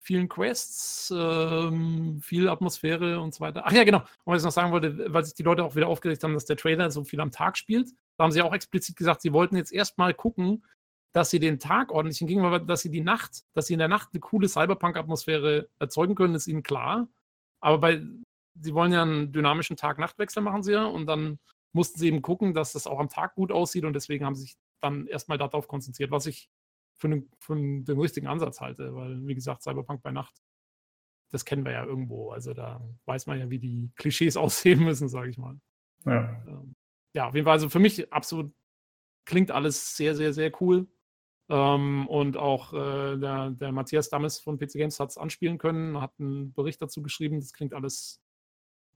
vielen 0.05 0.29
Quests, 0.29 1.11
ähm, 1.15 2.19
viel 2.21 2.47
Atmosphäre 2.47 3.19
und 3.19 3.33
so 3.33 3.41
weiter. 3.41 3.63
Ach 3.65 3.71
ja, 3.71 3.83
genau. 3.83 3.99
Und 4.23 4.33
was 4.33 4.41
ich 4.41 4.45
noch 4.45 4.51
sagen 4.51 4.71
wollte, 4.71 5.11
weil 5.11 5.25
sich 5.25 5.33
die 5.33 5.43
Leute 5.43 5.63
auch 5.63 5.75
wieder 5.75 5.87
aufgeregt 5.87 6.23
haben, 6.23 6.35
dass 6.35 6.45
der 6.45 6.57
Trailer 6.57 6.91
so 6.91 7.03
viel 7.03 7.19
am 7.19 7.31
Tag 7.31 7.57
spielt, 7.57 7.89
da 8.17 8.23
haben 8.23 8.31
sie 8.31 8.41
auch 8.41 8.53
explizit 8.53 8.95
gesagt, 8.95 9.21
sie 9.21 9.33
wollten 9.33 9.55
jetzt 9.57 9.73
erstmal 9.73 10.13
gucken, 10.13 10.63
dass 11.11 11.29
sie 11.29 11.39
den 11.39 11.59
Tag 11.59 11.91
ordentlich 11.91 12.19
hingingen, 12.19 12.45
aber 12.45 12.59
dass 12.59 12.81
sie 12.81 12.91
die 12.91 13.01
Nacht, 13.01 13.43
dass 13.53 13.67
sie 13.67 13.73
in 13.73 13.79
der 13.79 13.87
Nacht 13.87 14.09
eine 14.13 14.19
coole 14.19 14.47
Cyberpunk-Atmosphäre 14.47 15.69
erzeugen 15.79 16.13
können, 16.13 16.35
ist 16.35 16.47
ihnen 16.47 16.61
klar. 16.61 17.07
Aber 17.61 17.79
bei, 17.79 18.01
sie 18.59 18.73
wollen 18.73 18.91
ja 18.91 19.01
einen 19.01 19.31
dynamischen 19.31 19.77
Tag-Nacht-Wechsel 19.77 20.43
machen 20.43 20.61
sie 20.61 20.73
ja 20.73 20.85
und 20.85 21.07
dann 21.07 21.39
mussten 21.75 21.99
sie 21.99 22.07
eben 22.07 22.21
gucken, 22.21 22.53
dass 22.53 22.71
das 22.71 22.87
auch 22.87 22.99
am 22.99 23.09
Tag 23.09 23.35
gut 23.35 23.51
aussieht 23.51 23.83
und 23.83 23.93
deswegen 23.93 24.25
haben 24.25 24.35
sie 24.35 24.43
sich 24.43 24.57
dann 24.81 25.07
erstmal 25.07 25.37
darauf 25.37 25.67
konzentriert, 25.67 26.09
was 26.09 26.25
ich 26.25 26.49
für, 26.95 27.09
den, 27.09 27.29
für 27.39 27.55
den 27.55 27.99
richtigen 27.99 28.27
Ansatz 28.27 28.61
halte, 28.61 28.95
weil, 28.95 29.27
wie 29.27 29.35
gesagt, 29.35 29.61
Cyberpunk 29.61 30.01
bei 30.01 30.11
Nacht, 30.11 30.33
das 31.31 31.43
kennen 31.43 31.65
wir 31.65 31.73
ja 31.73 31.83
irgendwo. 31.83 32.31
Also 32.31 32.53
da 32.53 32.81
weiß 33.05 33.27
man 33.27 33.39
ja, 33.39 33.49
wie 33.49 33.59
die 33.59 33.91
Klischees 33.95 34.37
aussehen 34.37 34.83
müssen, 34.83 35.09
sage 35.09 35.29
ich 35.29 35.37
mal. 35.37 35.59
Ja. 36.05 36.41
Ähm, 36.47 36.75
ja, 37.13 37.27
auf 37.27 37.35
jeden 37.35 37.45
Fall, 37.45 37.53
also 37.53 37.69
für 37.69 37.79
mich 37.79 38.11
absolut 38.11 38.53
klingt 39.25 39.51
alles 39.51 39.97
sehr, 39.97 40.15
sehr, 40.15 40.33
sehr 40.33 40.51
cool. 40.61 40.87
Ähm, 41.49 42.07
und 42.07 42.37
auch 42.37 42.73
äh, 42.73 43.17
der, 43.17 43.51
der, 43.51 43.71
Matthias 43.71 44.09
Dammes 44.09 44.39
von 44.39 44.57
PC 44.57 44.73
Games 44.73 44.99
hat 44.99 45.09
es 45.09 45.17
anspielen 45.17 45.57
können, 45.57 46.01
hat 46.01 46.13
einen 46.19 46.53
Bericht 46.53 46.81
dazu 46.81 47.03
geschrieben. 47.03 47.39
Das 47.39 47.53
klingt 47.53 47.73
alles 47.73 48.21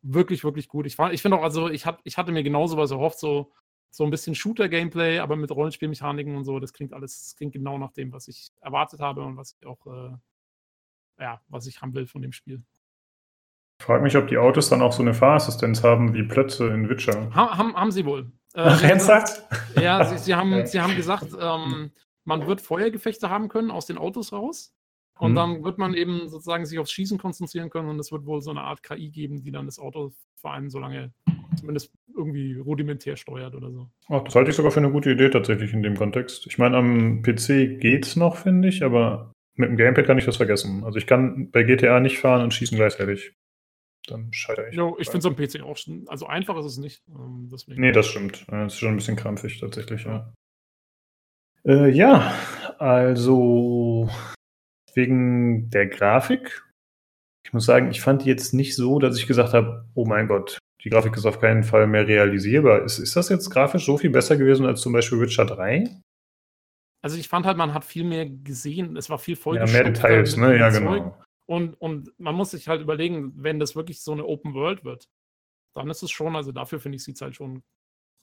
wirklich, 0.02 0.44
wirklich 0.44 0.68
gut. 0.68 0.86
Ich, 0.86 0.98
ich 1.00 1.22
finde 1.22 1.38
auch, 1.38 1.44
also 1.44 1.70
ich, 1.70 1.86
hab, 1.86 2.00
ich 2.04 2.18
hatte 2.18 2.32
mir 2.32 2.44
genauso 2.44 2.78
was 2.78 2.92
erhofft, 2.92 3.20
so, 3.20 3.52
so 3.92 4.04
ein 4.04 4.12
bisschen 4.12 4.36
Shooter-Gameplay, 4.36 5.20
aber 5.20 5.36
mit 5.36 5.52
Rollenspielmechaniken 5.52 6.36
und 6.36 6.44
so. 6.44 6.60
Das 6.60 6.74
klingt 6.74 6.94
alles, 6.94 7.24
das 7.24 7.36
klingt 7.36 7.54
genau 7.54 7.78
nach 7.78 7.92
dem, 7.92 8.12
was 8.12 8.28
ich 8.28 8.50
erwartet 8.62 9.00
habe 9.00 9.24
und 9.24 9.38
was 9.38 9.56
ich 9.60 9.68
auch, 9.68 9.86
äh, 9.88 11.24
ja, 11.24 11.42
was 11.48 11.68
ich 11.68 11.82
haben 11.82 11.94
will 11.94 12.08
von 12.08 12.22
dem 12.22 12.32
Spiel. 12.32 12.64
Ich 13.80 13.86
frage 13.86 14.04
mich, 14.04 14.18
ob 14.18 14.28
die 14.28 14.38
Autos 14.38 14.70
dann 14.70 14.82
auch 14.82 14.92
so 14.92 15.02
eine 15.02 15.14
Fahrassistenz 15.14 15.84
haben 15.84 16.14
wie 16.14 16.24
Plötze 16.24 16.68
in 16.68 16.90
Witcher. 16.90 17.34
Ha, 17.34 17.58
haben, 17.58 17.76
haben 17.76 17.92
sie 17.92 18.06
wohl. 18.06 18.32
Äh, 18.54 18.62
Ernsthaft? 18.62 19.44
Ja, 19.80 20.04
sie, 20.06 20.18
sie, 20.18 20.36
haben, 20.36 20.66
sie 20.66 20.82
haben 20.82 20.96
gesagt, 20.96 21.28
ähm, 21.40 21.92
man 22.26 22.46
wird 22.46 22.62
Feuergefechte 22.62 23.30
haben 23.30 23.48
können 23.48 23.72
aus 23.72 23.86
den 23.86 23.98
Autos 23.98 24.34
raus. 24.34 24.74
Und 25.20 25.32
mhm. 25.32 25.36
dann 25.36 25.64
wird 25.64 25.78
man 25.78 25.94
eben 25.94 26.30
sozusagen 26.30 26.66
sich 26.66 26.80
aufs 26.80 26.92
Schießen 26.92 27.18
konzentrieren 27.18 27.70
können 27.70 27.90
und 27.90 28.00
es 28.00 28.12
wird 28.12 28.26
wohl 28.26 28.42
so 28.42 28.52
eine 28.52 28.62
Art 28.62 28.82
KI 28.84 29.10
geben, 29.10 29.42
die 29.42 29.52
dann 29.52 29.66
das 29.66 29.78
Auto 29.78 30.14
vor 30.36 30.54
allem 30.54 30.70
so 30.70 30.80
lange 30.80 31.12
zumindest 31.58 31.92
irgendwie 32.16 32.58
rudimentär 32.58 33.18
steuert 33.18 33.54
oder 33.54 33.70
so. 33.72 33.90
Ach, 34.08 34.24
das 34.24 34.36
halte 34.36 34.50
ich 34.50 34.56
sogar 34.56 34.72
für 34.72 34.80
eine 34.80 34.92
gute 34.92 35.12
Idee 35.12 35.30
tatsächlich 35.30 35.74
in 35.74 35.84
dem 35.84 35.98
Kontext. 35.98 36.48
Ich 36.48 36.58
meine, 36.58 36.78
am 36.78 37.22
PC 37.22 37.80
geht's 37.80 38.16
noch, 38.16 38.38
finde 38.38 38.70
ich, 38.70 38.84
aber 38.84 39.34
mit 39.56 39.70
dem 39.70 39.78
Gamepad 39.78 40.06
kann 40.06 40.18
ich 40.18 40.26
das 40.26 40.38
vergessen. 40.38 40.86
Also 40.86 40.98
ich 40.98 41.06
kann 41.06 41.52
bei 41.52 41.64
GTA 41.64 42.00
nicht 42.00 42.20
fahren 42.20 42.42
und 42.42 42.54
schießen 42.54 42.78
gleichzeitig. 42.78 43.34
Dann 44.08 44.32
scheitere 44.32 44.70
ich. 44.70 44.76
Jo, 44.76 44.96
ich 45.00 45.10
finde 45.10 45.20
es 45.20 45.26
am 45.26 45.36
PC 45.36 45.62
auch 45.62 45.76
schon. 45.76 46.06
Also 46.08 46.28
einfach 46.28 46.58
ist 46.58 46.66
es 46.66 46.78
nicht. 46.78 47.04
Ähm, 47.10 47.50
deswegen. 47.52 47.82
Nee, 47.82 47.92
das 47.92 48.08
stimmt. 48.08 48.46
Das 48.48 48.74
ist 48.74 48.80
schon 48.80 48.90
ein 48.90 48.96
bisschen 48.96 49.18
krampfig 49.18 49.60
tatsächlich, 49.60 50.06
ja. 50.06 50.32
Äh, 51.66 51.90
ja, 51.90 52.34
also 52.78 54.10
wegen 54.96 55.70
der 55.70 55.88
Grafik. 55.88 56.66
Ich 57.46 57.54
muss 57.54 57.66
sagen, 57.66 57.90
ich 57.92 58.02
fand 58.02 58.24
die 58.24 58.30
jetzt 58.30 58.54
nicht 58.54 58.76
so, 58.76 59.00
dass 59.00 59.18
ich 59.18 59.28
gesagt 59.28 59.54
habe, 59.54 59.86
oh 59.96 60.06
mein 60.06 60.28
Gott, 60.28 60.60
die 60.84 60.90
Grafik 60.90 61.16
ist 61.18 61.26
auf 61.26 61.40
keinen 61.40 61.64
Fall 61.64 61.88
mehr 61.88 62.08
realisierbar. 62.08 62.84
Ist, 62.84 63.00
ist 63.00 63.16
das 63.16 63.30
jetzt 63.30 63.50
grafisch 63.50 63.86
so 63.86 63.98
viel 63.98 64.10
besser 64.10 64.38
gewesen 64.38 64.66
als 64.66 64.82
zum 64.82 64.94
Beispiel 64.94 65.20
Witcher 65.20 65.46
3? 65.46 66.02
Also 67.02 67.18
ich 67.18 67.28
fand 67.28 67.46
halt, 67.46 67.58
man 67.58 67.74
hat 67.74 67.86
viel 67.86 68.04
mehr 68.04 68.30
gesehen, 68.30 68.98
es 68.98 69.10
war 69.10 69.20
viel 69.20 69.36
voll. 69.36 69.58
Ja, 69.58 69.66
mehr 69.66 69.86
Details, 69.86 70.36
ne? 70.36 70.58
Ja, 70.58 70.70
genau. 70.70 71.18
Und, 71.46 71.74
und 71.82 72.14
man 72.20 72.36
muss 72.36 72.52
sich 72.52 72.68
halt 72.68 72.82
überlegen, 72.82 73.34
wenn 73.36 73.60
das 73.60 73.76
wirklich 73.76 74.02
so 74.02 74.12
eine 74.12 74.26
Open 74.26 74.54
World 74.54 74.86
wird, 74.86 75.10
dann 75.74 75.90
ist 75.90 76.04
es 76.04 76.12
schon, 76.12 76.36
also 76.36 76.52
dafür 76.52 76.80
finde 76.80 76.98
ich, 76.98 77.04
sieht 77.04 77.16
es 77.16 77.22
halt 77.22 77.36
schon 77.36 77.64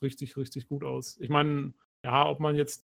richtig, 0.03 0.37
richtig 0.37 0.69
gut 0.69 0.85
aus. 0.85 1.19
Ich 1.21 1.29
meine, 1.29 1.75
ja, 2.05 2.29
ob 2.29 2.39
man 2.39 2.55
jetzt 2.55 2.86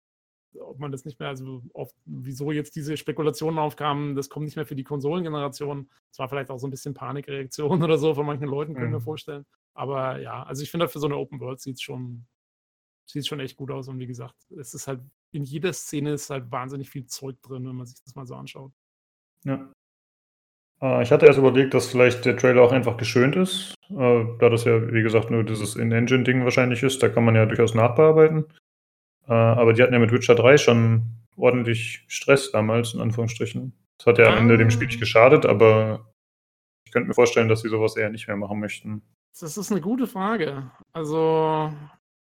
ob 0.58 0.78
man 0.78 0.92
das 0.92 1.04
nicht 1.04 1.18
mehr, 1.20 1.28
also 1.28 1.62
oft, 1.74 1.94
wieso 2.04 2.52
jetzt 2.52 2.74
diese 2.76 2.96
Spekulationen 2.96 3.58
aufkamen, 3.58 4.16
das 4.16 4.28
kommt 4.28 4.44
nicht 4.44 4.56
mehr 4.56 4.66
für 4.66 4.74
die 4.74 4.84
Konsolengeneration. 4.84 5.88
Das 6.08 6.18
war 6.18 6.28
vielleicht 6.28 6.50
auch 6.50 6.58
so 6.58 6.66
ein 6.66 6.70
bisschen 6.70 6.94
Panikreaktion 6.94 7.82
oder 7.82 7.98
so 7.98 8.14
von 8.14 8.26
manchen 8.26 8.48
Leuten, 8.48 8.74
können 8.74 8.88
mhm. 8.88 8.94
wir 8.94 9.00
vorstellen. 9.00 9.46
Aber 9.74 10.20
ja, 10.20 10.42
also 10.42 10.62
ich 10.62 10.70
finde, 10.70 10.88
für 10.88 10.98
so 10.98 11.06
eine 11.06 11.16
Open 11.16 11.40
World 11.40 11.60
sieht 11.60 11.76
es 11.76 11.82
schon, 11.82 12.26
sieht 13.06 13.26
schon 13.26 13.40
echt 13.40 13.56
gut 13.56 13.70
aus. 13.70 13.88
Und 13.88 13.98
wie 13.98 14.06
gesagt, 14.06 14.34
es 14.58 14.74
ist 14.74 14.88
halt, 14.88 15.00
in 15.32 15.44
jeder 15.44 15.72
Szene 15.72 16.12
ist 16.12 16.30
halt 16.30 16.50
wahnsinnig 16.50 16.90
viel 16.90 17.06
Zeug 17.06 17.40
drin, 17.42 17.66
wenn 17.66 17.76
man 17.76 17.86
sich 17.86 18.02
das 18.02 18.14
mal 18.14 18.26
so 18.26 18.34
anschaut. 18.34 18.72
Ja. 19.44 19.72
Äh, 20.82 21.02
ich 21.02 21.12
hatte 21.12 21.26
erst 21.26 21.38
überlegt, 21.38 21.74
dass 21.74 21.90
vielleicht 21.90 22.24
der 22.24 22.36
Trailer 22.36 22.62
auch 22.62 22.72
einfach 22.72 22.96
geschönt 22.96 23.36
ist, 23.36 23.74
äh, 23.90 24.24
da 24.38 24.48
das 24.48 24.64
ja, 24.64 24.92
wie 24.92 25.02
gesagt, 25.02 25.30
nur 25.30 25.44
dieses 25.44 25.76
In-Engine-Ding 25.76 26.44
wahrscheinlich 26.44 26.82
ist. 26.82 27.02
Da 27.02 27.08
kann 27.08 27.24
man 27.24 27.36
ja 27.36 27.46
durchaus 27.46 27.74
nachbearbeiten. 27.74 28.46
Äh, 29.30 29.34
aber 29.34 29.72
die 29.72 29.82
hatten 29.82 29.92
ja 29.92 30.00
mit 30.00 30.12
Witcher 30.12 30.34
3 30.34 30.58
schon 30.58 31.02
ordentlich 31.36 32.04
Stress 32.08 32.50
damals, 32.50 32.94
in 32.94 33.00
Anführungsstrichen. 33.00 33.72
Das 33.96 34.06
hat 34.06 34.18
ja 34.18 34.26
am 34.26 34.38
Ende 34.38 34.58
dem 34.58 34.70
Spiel 34.70 34.88
nicht 34.88 34.96
ah. 34.96 35.00
geschadet, 35.00 35.46
aber 35.46 36.12
ich 36.84 36.92
könnte 36.92 37.06
mir 37.06 37.14
vorstellen, 37.14 37.48
dass 37.48 37.62
sie 37.62 37.68
sowas 37.68 37.96
eher 37.96 38.10
nicht 38.10 38.26
mehr 38.26 38.36
machen 38.36 38.58
möchten. 38.58 39.02
Das 39.38 39.56
ist 39.56 39.70
eine 39.70 39.80
gute 39.80 40.08
Frage. 40.08 40.72
Also, 40.92 41.72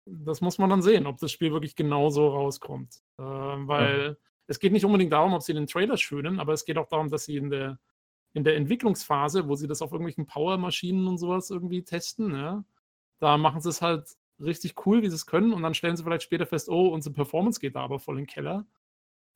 das 0.07 0.41
muss 0.41 0.57
man 0.59 0.71
dann 0.71 0.81
sehen, 0.81 1.07
ob 1.07 1.19
das 1.19 1.31
Spiel 1.31 1.53
wirklich 1.53 1.77
genauso 1.77 2.29
rauskommt. 2.29 2.95
Äh, 3.19 3.23
weil 3.23 4.07
ja. 4.07 4.17
es 4.47 4.59
geht 4.59 4.73
nicht 4.73 4.87
unbedingt 4.87 5.13
darum, 5.13 5.35
ob 5.35 5.43
sie 5.43 5.53
den 5.53 5.67
Trailer 5.67 5.99
schönen, 5.99 6.41
aber 6.41 6.55
es 6.55 6.65
geht 6.65 6.79
auch 6.79 6.89
darum, 6.89 7.11
dass 7.11 7.27
sie 7.27 7.37
in 7.37 7.51
der, 7.51 7.79
in 8.33 8.45
der 8.45 8.57
Entwicklungsphase, 8.57 9.47
wo 9.47 9.57
sie 9.57 9.69
das 9.69 9.83
auf 9.83 9.93
irgendwelchen 9.93 10.27
Power-Maschinen 10.27 11.07
und 11.07 11.19
sowas 11.19 11.51
irgendwie 11.51 11.85
testen, 11.85 12.35
ja, 12.35 12.65
da 13.21 13.37
machen 13.37 13.61
sie 13.61 13.69
es 13.69 13.83
halt 13.83 14.09
richtig 14.41 14.87
cool, 14.87 15.03
wie 15.03 15.09
sie 15.09 15.17
es 15.17 15.27
können, 15.27 15.53
und 15.53 15.63
dann 15.63 15.75
stellen 15.75 15.97
sie 15.97 16.03
vielleicht 16.03 16.25
später 16.25 16.47
fest, 16.47 16.69
oh, 16.69 16.89
unsere 16.89 17.15
Performance 17.15 17.61
geht 17.61 17.77
da 17.77 17.81
aber 17.81 17.99
voll 17.99 18.19
in 18.19 18.25
den 18.25 18.27
Keller. 18.29 18.67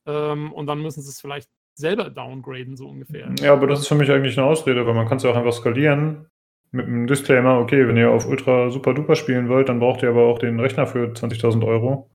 Ähm, 0.07 0.53
und 0.53 0.67
dann 0.67 0.81
müssen 0.81 1.03
sie 1.03 1.11
es 1.11 1.21
vielleicht 1.21 1.51
selber 1.75 2.11
downgraden, 2.11 2.77
so 2.77 2.89
ungefähr. 2.89 3.33
Ja, 3.41 3.53
aber 3.53 3.67
das 3.67 3.81
ist 3.81 3.89
für 3.89 3.95
mich 3.95 4.11
eigentlich 4.11 4.37
eine 4.39 4.47
Ausrede, 4.47 4.87
weil 4.87 4.95
man 4.95 5.07
kann 5.07 5.19
es 5.19 5.23
ja 5.23 5.31
auch 5.31 5.37
einfach 5.37 5.53
skalieren 5.53 6.27
mit 6.71 6.87
einem 6.87 7.07
Disclaimer, 7.07 7.59
okay, 7.59 7.87
wenn 7.89 7.97
ihr 7.97 8.11
auf 8.11 8.27
Ultra 8.27 8.71
Super 8.71 8.95
Duper 8.95 9.17
spielen 9.17 9.49
wollt, 9.49 9.69
dann 9.69 9.81
braucht 9.81 10.03
ihr 10.03 10.11
aber 10.11 10.27
auch 10.27 10.39
den 10.39 10.61
Rechner 10.61 10.87
für 10.87 11.13
20.000 11.13 11.67
Euro. 11.67 12.11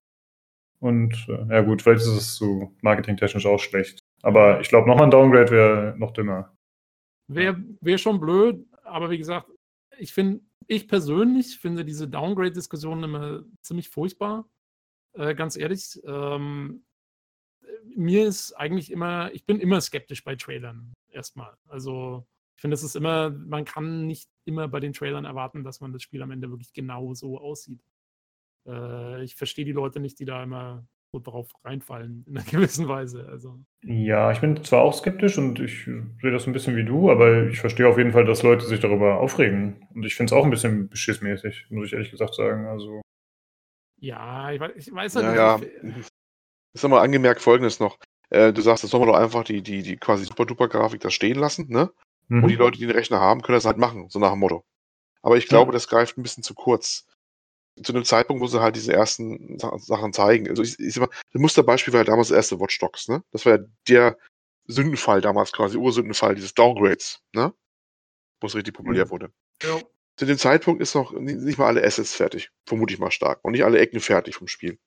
Und 0.79 1.27
äh, 1.29 1.53
ja 1.53 1.61
gut, 1.61 1.81
vielleicht 1.81 2.01
ist 2.01 2.07
es 2.07 2.35
so 2.35 2.71
marketingtechnisch 2.81 3.45
auch 3.45 3.59
schlecht. 3.59 4.03
Aber 4.21 4.59
ich 4.59 4.69
glaube, 4.69 4.87
nochmal 4.87 5.05
ein 5.05 5.11
Downgrade 5.11 5.51
wäre 5.51 5.95
noch 5.97 6.11
dümmer. 6.11 6.51
Wäre 7.27 7.57
wär 7.81 7.97
schon 7.97 8.19
blöd, 8.19 8.65
aber 8.83 9.09
wie 9.09 9.17
gesagt, 9.17 9.47
ich 9.97 10.13
finde, 10.13 10.41
ich 10.67 10.87
persönlich 10.87 11.57
finde 11.59 11.85
diese 11.85 12.07
Downgrade-Diskussion 12.07 13.03
immer 13.03 13.43
ziemlich 13.61 13.89
furchtbar. 13.89 14.49
Äh, 15.13 15.35
ganz 15.35 15.55
ehrlich. 15.55 16.01
Ähm, 16.05 16.85
mir 17.95 18.27
ist 18.27 18.53
eigentlich 18.53 18.91
immer, 18.91 19.31
ich 19.33 19.45
bin 19.45 19.59
immer 19.59 19.81
skeptisch 19.81 20.23
bei 20.23 20.35
Trailern 20.35 20.93
erstmal. 21.09 21.55
Also 21.67 22.25
ich 22.55 22.61
finde, 22.61 22.75
es 22.75 22.83
ist 22.83 22.95
immer, 22.95 23.29
man 23.29 23.65
kann 23.65 24.07
nicht 24.07 24.29
immer 24.45 24.67
bei 24.67 24.79
den 24.79 24.93
Trailern 24.93 25.25
erwarten, 25.25 25.63
dass 25.63 25.81
man 25.81 25.91
das 25.91 26.01
Spiel 26.01 26.21
am 26.21 26.31
Ende 26.31 26.49
wirklich 26.49 26.73
genau 26.73 27.13
so 27.13 27.39
aussieht. 27.39 27.83
Äh, 28.65 29.23
ich 29.23 29.35
verstehe 29.35 29.65
die 29.65 29.71
Leute 29.71 29.99
nicht, 29.99 30.19
die 30.19 30.25
da 30.25 30.43
immer 30.43 30.87
so 31.13 31.19
drauf 31.19 31.47
reinfallen, 31.63 32.25
in 32.27 32.37
einer 32.37 32.45
gewissen 32.51 32.87
Weise. 32.87 33.27
Also. 33.29 33.59
Ja, 33.83 34.31
ich 34.31 34.41
bin 34.41 34.61
zwar 34.63 34.81
auch 34.81 34.93
skeptisch 34.93 35.37
und 35.37 35.59
ich 35.59 35.85
sehe 35.85 36.31
das 36.31 36.47
ein 36.47 36.53
bisschen 36.53 36.75
wie 36.75 36.83
du, 36.83 37.09
aber 37.09 37.47
ich 37.47 37.59
verstehe 37.59 37.87
auf 37.87 37.97
jeden 37.97 38.11
Fall, 38.11 38.25
dass 38.25 38.43
Leute 38.43 38.65
sich 38.65 38.79
darüber 38.79 39.19
aufregen. 39.19 39.87
Und 39.93 40.05
ich 40.05 40.15
finde 40.15 40.33
es 40.33 40.37
auch 40.37 40.43
ein 40.43 40.49
bisschen 40.49 40.89
beschissmäßig, 40.89 41.67
muss 41.69 41.87
ich 41.87 41.93
ehrlich 41.93 42.11
gesagt 42.11 42.33
sagen. 42.33 42.65
Also. 42.65 43.01
Ja, 44.01 44.51
ich 44.51 44.59
weiß, 44.59 44.71
ich 44.75 44.93
weiß 44.93 45.15
halt 45.15 45.35
ja, 45.35 45.57
nicht. 45.57 45.71
Ja. 45.83 45.89
Ist 46.73 46.83
nochmal 46.83 47.05
angemerkt 47.05 47.41
folgendes 47.41 47.79
noch. 47.79 47.99
Äh, 48.31 48.51
du 48.51 48.61
sagst, 48.61 48.83
das 48.83 48.89
soll 48.89 48.99
man 48.99 49.09
doch 49.09 49.17
einfach 49.17 49.43
die, 49.43 49.61
die, 49.61 49.83
die 49.83 49.95
quasi 49.97 50.25
super-duper-Grafik 50.25 50.99
da 50.99 51.11
stehen 51.11 51.37
lassen, 51.37 51.67
ne? 51.69 51.91
Mhm. 52.29 52.43
Und 52.43 52.49
die 52.49 52.55
Leute, 52.55 52.79
die 52.79 52.87
den 52.87 52.95
Rechner 52.95 53.19
haben, 53.19 53.43
können 53.43 53.57
das 53.57 53.65
halt 53.65 53.77
machen, 53.77 54.09
so 54.09 54.17
nach 54.17 54.31
dem 54.31 54.39
Motto. 54.39 54.65
Aber 55.21 55.37
ich 55.37 55.47
glaube, 55.47 55.69
ja. 55.69 55.73
das 55.73 55.87
greift 55.87 56.17
ein 56.17 56.23
bisschen 56.23 56.43
zu 56.43 56.55
kurz. 56.55 57.05
Zu 57.81 57.93
einem 57.93 58.05
Zeitpunkt, 58.05 58.41
wo 58.41 58.47
sie 58.47 58.61
halt 58.61 58.75
diese 58.75 58.93
ersten 58.93 59.57
Sachen 59.57 60.13
zeigen. 60.13 60.47
Also 60.47 60.61
ich, 60.61 60.79
ich 60.79 60.93
sag 60.93 61.09
mal, 61.09 61.15
das 61.31 61.41
Musterbeispiel 61.41 61.93
war 61.93 62.01
ja 62.01 62.05
damals 62.05 62.27
das 62.27 62.35
erste 62.35 62.59
Watch 62.59 62.77
Dogs, 62.79 63.07
ne? 63.07 63.23
Das 63.31 63.45
war 63.45 63.57
ja 63.57 63.63
der 63.87 64.17
Sündenfall 64.67 65.21
damals 65.21 65.51
quasi, 65.51 65.77
Ursündenfall 65.77 66.35
dieses 66.35 66.53
Downgrades, 66.53 67.21
ne? 67.33 67.53
Wo 68.39 68.47
es 68.47 68.55
richtig 68.55 68.75
populär 68.75 69.05
mhm. 69.05 69.09
wurde. 69.09 69.33
Ja. 69.63 69.79
Zu 70.17 70.25
dem 70.25 70.37
Zeitpunkt 70.37 70.81
ist 70.81 70.93
noch 70.93 71.11
nicht 71.13 71.57
mal 71.57 71.67
alle 71.67 71.83
Assets 71.83 72.13
fertig, 72.13 72.51
vermute 72.65 72.93
ich 72.93 72.99
mal 72.99 73.11
stark. 73.11 73.39
Und 73.41 73.53
nicht 73.53 73.63
alle 73.63 73.79
Ecken 73.79 73.99
fertig 73.99 74.35
vom 74.35 74.47
Spiel. 74.47 74.77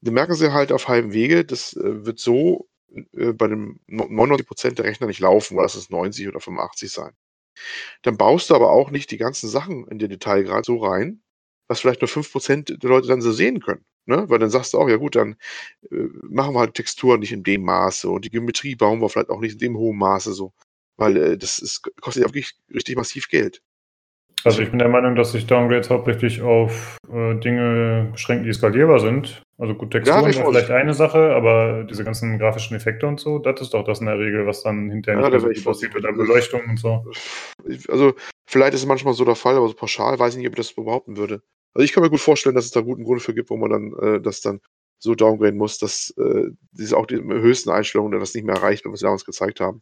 Die 0.00 0.10
merken 0.10 0.34
sie 0.34 0.52
halt 0.52 0.70
auf 0.70 0.88
halbem 0.88 1.12
Wege, 1.12 1.44
das 1.44 1.74
äh, 1.74 2.04
wird 2.04 2.20
so 2.20 2.68
äh, 3.12 3.32
bei 3.32 3.48
dem 3.48 3.80
99% 3.88 4.74
der 4.74 4.84
Rechner 4.84 5.08
nicht 5.08 5.20
laufen, 5.20 5.56
weil 5.56 5.66
es 5.66 5.90
90 5.90 6.28
oder 6.28 6.40
85 6.40 6.90
sein. 6.90 7.12
Dann 8.02 8.16
baust 8.16 8.50
du 8.50 8.54
aber 8.54 8.70
auch 8.70 8.90
nicht 8.90 9.10
die 9.10 9.18
ganzen 9.18 9.48
Sachen 9.48 9.86
in 9.88 9.98
den 9.98 10.10
Detailgrad 10.10 10.64
so 10.64 10.78
rein, 10.78 11.22
was 11.68 11.80
vielleicht 11.80 12.02
nur 12.02 12.08
5% 12.08 12.78
der 12.78 12.90
Leute 12.90 13.08
dann 13.08 13.22
so 13.22 13.32
sehen 13.32 13.60
können. 13.60 13.84
Ne? 14.06 14.24
Weil 14.28 14.38
dann 14.38 14.50
sagst 14.50 14.74
du 14.74 14.78
auch, 14.78 14.88
ja 14.88 14.96
gut, 14.96 15.16
dann 15.16 15.36
äh, 15.90 15.96
machen 16.22 16.54
wir 16.54 16.60
halt 16.60 16.74
Texturen 16.74 17.20
nicht 17.20 17.32
in 17.32 17.44
dem 17.44 17.62
Maße 17.62 18.08
und 18.08 18.24
die 18.24 18.30
Geometrie 18.30 18.74
bauen 18.74 19.00
wir 19.00 19.08
vielleicht 19.08 19.30
auch 19.30 19.40
nicht 19.40 19.54
in 19.54 19.58
dem 19.58 19.76
hohen 19.76 19.98
Maße 19.98 20.32
so. 20.32 20.52
Weil 20.96 21.16
äh, 21.16 21.38
das 21.38 21.58
ist, 21.58 21.82
kostet 22.00 22.22
ja 22.22 22.28
wirklich 22.28 22.54
richtig 22.74 22.96
massiv 22.96 23.28
Geld. 23.28 23.62
Also 24.44 24.60
ich 24.62 24.70
bin 24.70 24.80
der 24.80 24.88
Meinung, 24.88 25.14
dass 25.14 25.32
sich 25.32 25.46
Downgrades 25.46 25.88
hauptsächlich 25.88 26.42
auf 26.42 26.96
äh, 27.12 27.34
Dinge 27.36 28.08
beschränken, 28.10 28.44
die 28.44 28.52
skalierbar 28.52 28.98
sind. 28.98 29.42
Also 29.62 29.76
gut, 29.76 29.92
Texturen 29.92 30.24
ja, 30.24 30.32
vielleicht 30.32 30.70
eine 30.72 30.92
Sache, 30.92 31.36
aber 31.36 31.84
diese 31.84 32.02
ganzen 32.02 32.36
grafischen 32.36 32.76
Effekte 32.76 33.06
und 33.06 33.20
so, 33.20 33.38
das 33.38 33.60
ist 33.60 33.72
doch 33.72 33.84
das 33.84 34.00
in 34.00 34.06
der 34.06 34.18
Regel, 34.18 34.44
was 34.44 34.64
dann 34.64 34.90
hinterher 34.90 35.22
ja, 35.22 35.28
nicht 35.30 35.62
so 35.62 35.70
aussieht 35.70 35.94
mit 35.94 36.02
der 36.02 36.10
Beleuchtung 36.10 36.62
und 36.68 36.80
so. 36.80 37.06
Also 37.86 38.14
vielleicht 38.44 38.74
ist 38.74 38.80
es 38.80 38.86
manchmal 38.86 39.14
so 39.14 39.24
der 39.24 39.36
Fall, 39.36 39.54
aber 39.54 39.68
so 39.68 39.74
pauschal 39.74 40.18
weiß 40.18 40.32
ich 40.32 40.38
nicht, 40.38 40.48
ob 40.48 40.54
ich 40.54 40.66
das 40.66 40.74
behaupten 40.74 41.16
würde. 41.16 41.42
Also 41.74 41.84
ich 41.84 41.92
kann 41.92 42.02
mir 42.02 42.10
gut 42.10 42.18
vorstellen, 42.18 42.56
dass 42.56 42.64
es 42.64 42.72
da 42.72 42.80
guten 42.80 43.04
Grund 43.04 43.22
für 43.22 43.34
gibt, 43.34 43.50
wo 43.50 43.56
man 43.56 43.70
dann 43.70 43.92
äh, 44.00 44.20
das 44.20 44.40
dann 44.40 44.58
so 44.98 45.14
downgraden 45.14 45.56
muss, 45.56 45.78
dass 45.78 46.12
äh, 46.18 46.48
diese 46.72 46.96
auch 46.96 47.06
die 47.06 47.18
höchsten 47.18 47.70
Einstellungen 47.70 48.18
das 48.18 48.34
nicht 48.34 48.44
mehr 48.44 48.56
erreicht 48.56 48.84
was 48.84 48.98
sie 48.98 49.04
damals 49.04 49.24
gezeigt 49.24 49.60
haben. 49.60 49.80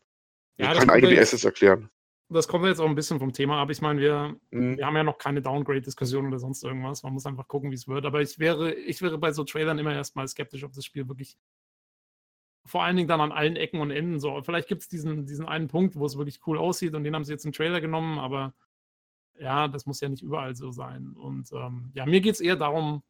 Ja, 0.58 0.74
ich 0.74 0.78
kann 0.78 0.90
eigene 0.90 1.18
Assets 1.18 1.44
erklären 1.44 1.88
das 2.30 2.48
kommt 2.48 2.64
jetzt 2.64 2.80
auch 2.80 2.88
ein 2.88 2.94
bisschen 2.94 3.18
vom 3.18 3.32
Thema 3.32 3.60
ab. 3.60 3.70
Ich 3.70 3.82
meine, 3.82 4.00
wir, 4.00 4.36
mhm. 4.50 4.78
wir 4.78 4.86
haben 4.86 4.96
ja 4.96 5.02
noch 5.02 5.18
keine 5.18 5.42
Downgrade-Diskussion 5.42 6.28
oder 6.28 6.38
sonst 6.38 6.62
irgendwas. 6.62 7.02
Man 7.02 7.12
muss 7.12 7.26
einfach 7.26 7.48
gucken, 7.48 7.70
wie 7.70 7.74
es 7.74 7.88
wird. 7.88 8.06
Aber 8.06 8.22
ich 8.22 8.38
wäre, 8.38 8.72
ich 8.72 9.02
wäre 9.02 9.18
bei 9.18 9.32
so 9.32 9.44
Trailern 9.44 9.78
immer 9.78 9.92
erstmal 9.92 10.28
skeptisch, 10.28 10.64
ob 10.64 10.72
das 10.72 10.84
Spiel 10.84 11.08
wirklich 11.08 11.36
vor 12.66 12.84
allen 12.84 12.96
Dingen 12.96 13.08
dann 13.08 13.20
an 13.20 13.32
allen 13.32 13.56
Ecken 13.56 13.80
und 13.80 13.90
Enden 13.90 14.20
so. 14.20 14.40
Vielleicht 14.42 14.68
gibt 14.68 14.82
es 14.82 14.88
diesen, 14.88 15.26
diesen 15.26 15.46
einen 15.46 15.66
Punkt, 15.66 15.96
wo 15.96 16.06
es 16.06 16.16
wirklich 16.16 16.40
cool 16.46 16.56
aussieht 16.56 16.94
und 16.94 17.04
den 17.04 17.14
haben 17.14 17.24
sie 17.24 17.32
jetzt 17.32 17.44
im 17.44 17.52
Trailer 17.52 17.80
genommen, 17.80 18.18
aber 18.18 18.54
ja, 19.38 19.66
das 19.66 19.86
muss 19.86 20.00
ja 20.00 20.08
nicht 20.08 20.22
überall 20.22 20.54
so 20.54 20.70
sein. 20.70 21.14
Und 21.14 21.50
ähm, 21.52 21.90
ja, 21.94 22.06
mir 22.06 22.20
geht 22.20 22.34
es 22.34 22.40
eher 22.40 22.56
darum, 22.56 23.02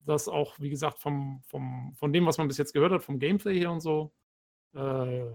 dass 0.00 0.28
auch, 0.28 0.58
wie 0.58 0.70
gesagt, 0.70 0.98
vom, 0.98 1.40
vom, 1.46 1.94
von 1.94 2.12
dem, 2.12 2.26
was 2.26 2.38
man 2.38 2.48
bis 2.48 2.58
jetzt 2.58 2.74
gehört 2.74 2.92
hat, 2.92 3.04
vom 3.04 3.18
Gameplay 3.18 3.56
hier 3.56 3.70
und 3.70 3.80
so, 3.80 4.12
äh, 4.74 5.30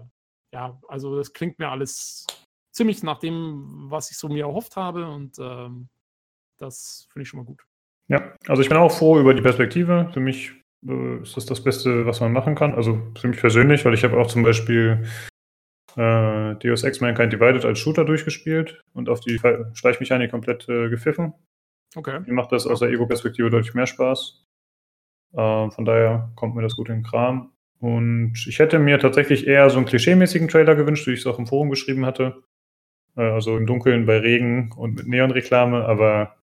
ja, 0.52 0.80
also 0.86 1.16
das 1.16 1.32
klingt 1.32 1.58
mir 1.58 1.70
alles 1.70 2.26
ziemlich 2.74 3.02
nach 3.02 3.18
dem, 3.20 3.86
was 3.88 4.10
ich 4.10 4.18
so 4.18 4.28
mir 4.28 4.44
erhofft 4.44 4.76
habe 4.76 5.06
und 5.06 5.38
ähm, 5.38 5.88
das 6.58 7.08
finde 7.10 7.22
ich 7.22 7.28
schon 7.28 7.40
mal 7.40 7.46
gut. 7.46 7.62
Ja, 8.08 8.34
also 8.46 8.60
ich 8.60 8.68
bin 8.68 8.76
auch 8.76 8.92
froh 8.92 9.18
über 9.18 9.32
die 9.32 9.42
Perspektive. 9.42 10.10
Für 10.12 10.20
mich 10.20 10.52
äh, 10.86 11.22
ist 11.22 11.36
das 11.36 11.46
das 11.46 11.62
Beste, 11.62 12.04
was 12.04 12.20
man 12.20 12.32
machen 12.32 12.54
kann. 12.54 12.74
Also 12.74 13.00
für 13.18 13.28
mich 13.28 13.40
persönlich, 13.40 13.84
weil 13.84 13.94
ich 13.94 14.04
habe 14.04 14.18
auch 14.18 14.26
zum 14.26 14.42
Beispiel 14.42 15.06
äh, 15.96 16.54
Deus 16.56 16.82
Ex 16.82 17.00
Mankind 17.00 17.32
Divided 17.32 17.64
als 17.64 17.78
Shooter 17.78 18.04
durchgespielt 18.04 18.82
und 18.92 19.08
auf 19.08 19.20
die 19.20 19.40
Schleichmechanik 19.72 20.30
komplett 20.30 20.68
äh, 20.68 20.88
gepfiffen. 20.90 21.32
Okay. 21.96 22.20
Mir 22.26 22.34
macht 22.34 22.52
das 22.52 22.66
aus 22.66 22.80
der 22.80 22.90
Ego-Perspektive 22.90 23.50
deutlich 23.50 23.74
mehr 23.74 23.86
Spaß. 23.86 24.44
Äh, 25.32 25.70
von 25.70 25.84
daher 25.84 26.32
kommt 26.34 26.56
mir 26.56 26.62
das 26.62 26.76
gut 26.76 26.88
in 26.88 26.96
den 26.96 27.04
Kram. 27.04 27.52
Und 27.78 28.34
ich 28.46 28.58
hätte 28.58 28.78
mir 28.78 28.98
tatsächlich 28.98 29.46
eher 29.46 29.68
so 29.70 29.76
einen 29.76 29.86
klischeemäßigen 29.86 30.48
Trailer 30.48 30.74
gewünscht, 30.74 31.06
wie 31.06 31.12
ich 31.12 31.20
es 31.20 31.26
auch 31.26 31.38
im 31.38 31.46
Forum 31.46 31.70
geschrieben 31.70 32.06
hatte. 32.06 32.42
Äh, 33.16 33.22
also 33.22 33.56
im 33.56 33.66
Dunkeln 33.66 34.06
bei 34.06 34.18
Regen 34.18 34.72
und 34.76 34.94
mit 34.94 35.06
Neonreklame, 35.06 35.84
aber. 35.84 36.36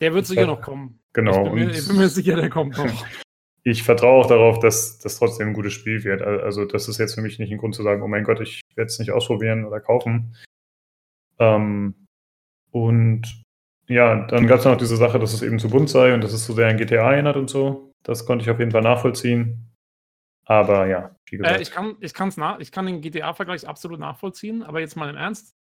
Der 0.00 0.14
wird 0.14 0.26
sicher 0.26 0.46
noch 0.46 0.62
kommen. 0.62 1.00
Genau. 1.12 1.46
Ich 1.46 1.52
bin, 1.52 1.66
mir, 1.66 1.70
ich 1.70 1.88
bin 1.88 1.96
mir 1.96 2.08
sicher, 2.08 2.36
der 2.36 2.50
kommt 2.50 2.76
noch. 2.76 3.06
ich 3.64 3.82
vertraue 3.82 4.24
auch 4.24 4.28
darauf, 4.28 4.58
dass 4.58 4.98
das 4.98 5.18
trotzdem 5.18 5.48
ein 5.48 5.54
gutes 5.54 5.72
Spiel 5.72 6.04
wird. 6.04 6.22
Also, 6.22 6.64
das 6.64 6.88
ist 6.88 6.98
jetzt 6.98 7.14
für 7.14 7.22
mich 7.22 7.38
nicht 7.38 7.52
ein 7.52 7.58
Grund 7.58 7.74
zu 7.74 7.82
sagen, 7.82 8.02
oh 8.02 8.08
mein 8.08 8.24
Gott, 8.24 8.40
ich 8.40 8.60
werde 8.74 8.86
es 8.86 8.98
nicht 8.98 9.12
ausprobieren 9.12 9.64
oder 9.64 9.80
kaufen. 9.80 10.36
Ähm, 11.38 11.94
und 12.70 13.42
ja, 13.88 14.26
dann 14.26 14.46
gab 14.46 14.60
es 14.60 14.64
noch 14.64 14.76
diese 14.76 14.96
Sache, 14.96 15.18
dass 15.18 15.34
es 15.34 15.42
eben 15.42 15.58
zu 15.58 15.68
bunt 15.68 15.90
sei 15.90 16.14
und 16.14 16.24
dass 16.24 16.32
es 16.32 16.44
zu 16.44 16.54
sehr 16.54 16.68
an 16.68 16.76
GTA 16.76 17.12
erinnert 17.12 17.36
und 17.36 17.50
so. 17.50 17.92
Das 18.02 18.26
konnte 18.26 18.42
ich 18.42 18.50
auf 18.50 18.58
jeden 18.58 18.70
Fall 18.70 18.82
nachvollziehen. 18.82 19.72
Aber 20.44 20.86
ja, 20.86 21.14
wie 21.26 21.36
gesagt. 21.36 21.58
Äh, 21.58 21.62
ich, 21.62 21.70
kann, 21.70 21.96
ich, 22.00 22.36
nach, 22.36 22.58
ich 22.58 22.72
kann 22.72 22.86
den 22.86 23.00
GTA-Vergleich 23.00 23.68
absolut 23.68 24.00
nachvollziehen, 24.00 24.62
aber 24.62 24.80
jetzt 24.80 24.96
mal 24.96 25.08
im 25.08 25.16
Ernst. 25.16 25.54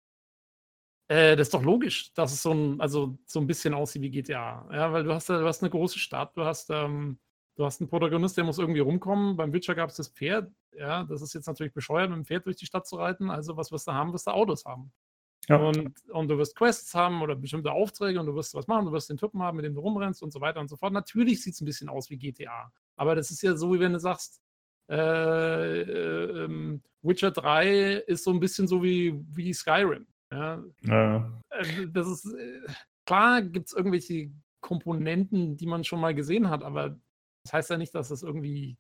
Äh, 1.09 1.35
das 1.35 1.47
ist 1.47 1.53
doch 1.55 1.63
logisch, 1.63 2.13
dass 2.13 2.31
es 2.31 2.43
so 2.43 2.51
ein, 2.51 2.79
also 2.79 3.17
so 3.25 3.39
ein 3.39 3.47
bisschen 3.47 3.73
aussieht 3.73 4.03
wie 4.03 4.11
GTA. 4.11 4.69
Ja, 4.71 4.93
weil 4.93 5.03
du 5.03 5.13
hast, 5.13 5.27
du 5.27 5.43
hast 5.43 5.63
eine 5.63 5.71
große 5.71 5.97
Stadt, 5.97 6.37
du 6.37 6.45
hast, 6.45 6.69
ähm, 6.69 7.19
du 7.55 7.65
hast 7.65 7.81
einen 7.81 7.89
Protagonist, 7.89 8.37
der 8.37 8.43
muss 8.43 8.59
irgendwie 8.59 8.79
rumkommen. 8.79 9.35
Beim 9.35 9.51
Witcher 9.51 9.73
gab 9.73 9.89
es 9.89 9.95
das 9.95 10.09
Pferd. 10.09 10.51
Ja, 10.77 11.03
das 11.03 11.23
ist 11.23 11.33
jetzt 11.33 11.47
natürlich 11.47 11.73
bescheuert, 11.73 12.11
mit 12.11 12.17
dem 12.17 12.25
Pferd 12.25 12.45
durch 12.45 12.57
die 12.57 12.67
Stadt 12.67 12.87
zu 12.87 12.95
reiten. 12.95 13.31
Also, 13.31 13.57
was 13.57 13.71
wirst 13.71 13.87
du 13.87 13.91
haben? 13.91 14.13
Wirst 14.13 14.27
du 14.27 14.31
Autos 14.31 14.65
haben. 14.65 14.91
Ja. 15.47 15.57
Und, 15.57 15.93
und 16.09 16.27
du 16.27 16.37
wirst 16.37 16.55
Quests 16.55 16.93
haben 16.93 17.23
oder 17.23 17.35
bestimmte 17.35 17.71
Aufträge 17.71 18.19
und 18.19 18.27
du 18.27 18.35
wirst 18.35 18.53
was 18.53 18.67
machen, 18.67 18.85
du 18.85 18.91
wirst 18.91 19.09
den 19.09 19.17
Typen 19.17 19.41
haben, 19.41 19.55
mit 19.57 19.65
dem 19.65 19.73
du 19.73 19.81
rumrennst 19.81 20.21
und 20.21 20.31
so 20.31 20.39
weiter 20.41 20.59
und 20.59 20.67
so 20.67 20.77
fort. 20.77 20.93
Natürlich 20.93 21.41
sieht 21.41 21.55
es 21.55 21.61
ein 21.61 21.65
bisschen 21.65 21.89
aus 21.89 22.11
wie 22.11 22.17
GTA. 22.17 22.71
Aber 22.97 23.15
das 23.15 23.31
ist 23.31 23.41
ja 23.41 23.55
so, 23.55 23.73
wie 23.73 23.79
wenn 23.79 23.93
du 23.93 23.99
sagst, 23.99 24.39
äh, 24.89 25.81
äh, 25.81 26.45
ähm, 26.45 26.83
Witcher 27.01 27.31
3 27.31 28.03
ist 28.05 28.23
so 28.25 28.31
ein 28.31 28.39
bisschen 28.39 28.67
so 28.67 28.83
wie, 28.83 29.19
wie 29.31 29.51
Skyrim. 29.53 30.05
Ja. 30.31 30.63
ja. 30.81 31.41
Äh, 31.49 31.87
das 31.87 32.07
ist 32.07 32.33
äh, 32.33 32.61
klar, 33.05 33.41
gibt 33.41 33.67
es 33.67 33.73
irgendwelche 33.73 34.31
Komponenten, 34.61 35.57
die 35.57 35.65
man 35.65 35.83
schon 35.83 36.01
mal 36.01 36.13
gesehen 36.13 36.49
hat, 36.49 36.63
aber 36.63 36.99
das 37.43 37.53
heißt 37.53 37.69
ja 37.69 37.77
nicht, 37.77 37.95
dass 37.95 38.09
das 38.09 38.23
irgendwie 38.23 38.77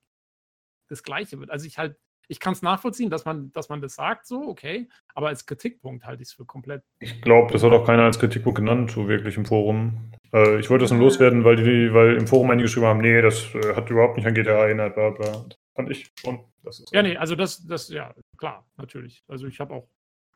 das 0.89 1.03
Gleiche 1.03 1.39
wird. 1.39 1.49
Also 1.49 1.65
ich 1.65 1.77
halt, 1.77 1.97
ich 2.27 2.39
kann 2.39 2.53
es 2.53 2.61
nachvollziehen, 2.61 3.09
dass 3.09 3.25
man, 3.25 3.51
dass 3.53 3.69
man 3.69 3.81
das 3.81 3.95
sagt, 3.95 4.27
so, 4.27 4.47
okay, 4.47 4.87
aber 5.15 5.29
als 5.29 5.45
Kritikpunkt 5.45 6.05
halte 6.05 6.21
ich 6.21 6.29
es 6.29 6.33
für 6.33 6.45
komplett. 6.45 6.83
Ich 6.99 7.21
glaube, 7.21 7.51
das 7.51 7.63
hat 7.63 7.71
auch 7.71 7.85
keiner 7.85 8.03
als 8.03 8.19
Kritikpunkt 8.19 8.59
genannt, 8.59 8.91
so 8.91 9.07
wirklich 9.07 9.37
im 9.37 9.45
Forum. 9.45 10.11
Äh, 10.33 10.59
ich 10.59 10.69
wollte 10.69 10.83
das 10.83 10.91
nur 10.91 10.99
loswerden, 10.99 11.43
weil 11.43 11.55
die, 11.55 11.93
weil 11.93 12.17
im 12.17 12.27
Forum 12.27 12.51
einige 12.51 12.65
geschrieben 12.65 12.85
haben, 12.85 13.01
nee, 13.01 13.21
das 13.21 13.53
äh, 13.55 13.75
hat 13.75 13.89
überhaupt 13.89 14.17
nicht 14.17 14.27
an 14.27 14.35
GTA 14.35 14.65
erinnert, 14.65 14.95
bla 14.95 15.09
bla. 15.09 15.45
Fand 15.75 15.89
ich 15.89 16.11
schon. 16.19 16.43
Das 16.63 16.79
ist 16.79 16.93
ja, 16.93 17.01
nee, 17.01 17.17
also 17.17 17.35
das, 17.35 17.65
das, 17.65 17.89
ja, 17.89 18.13
klar, 18.37 18.67
natürlich. 18.77 19.23
Also 19.27 19.47
ich 19.47 19.59
habe 19.59 19.73
auch 19.73 19.87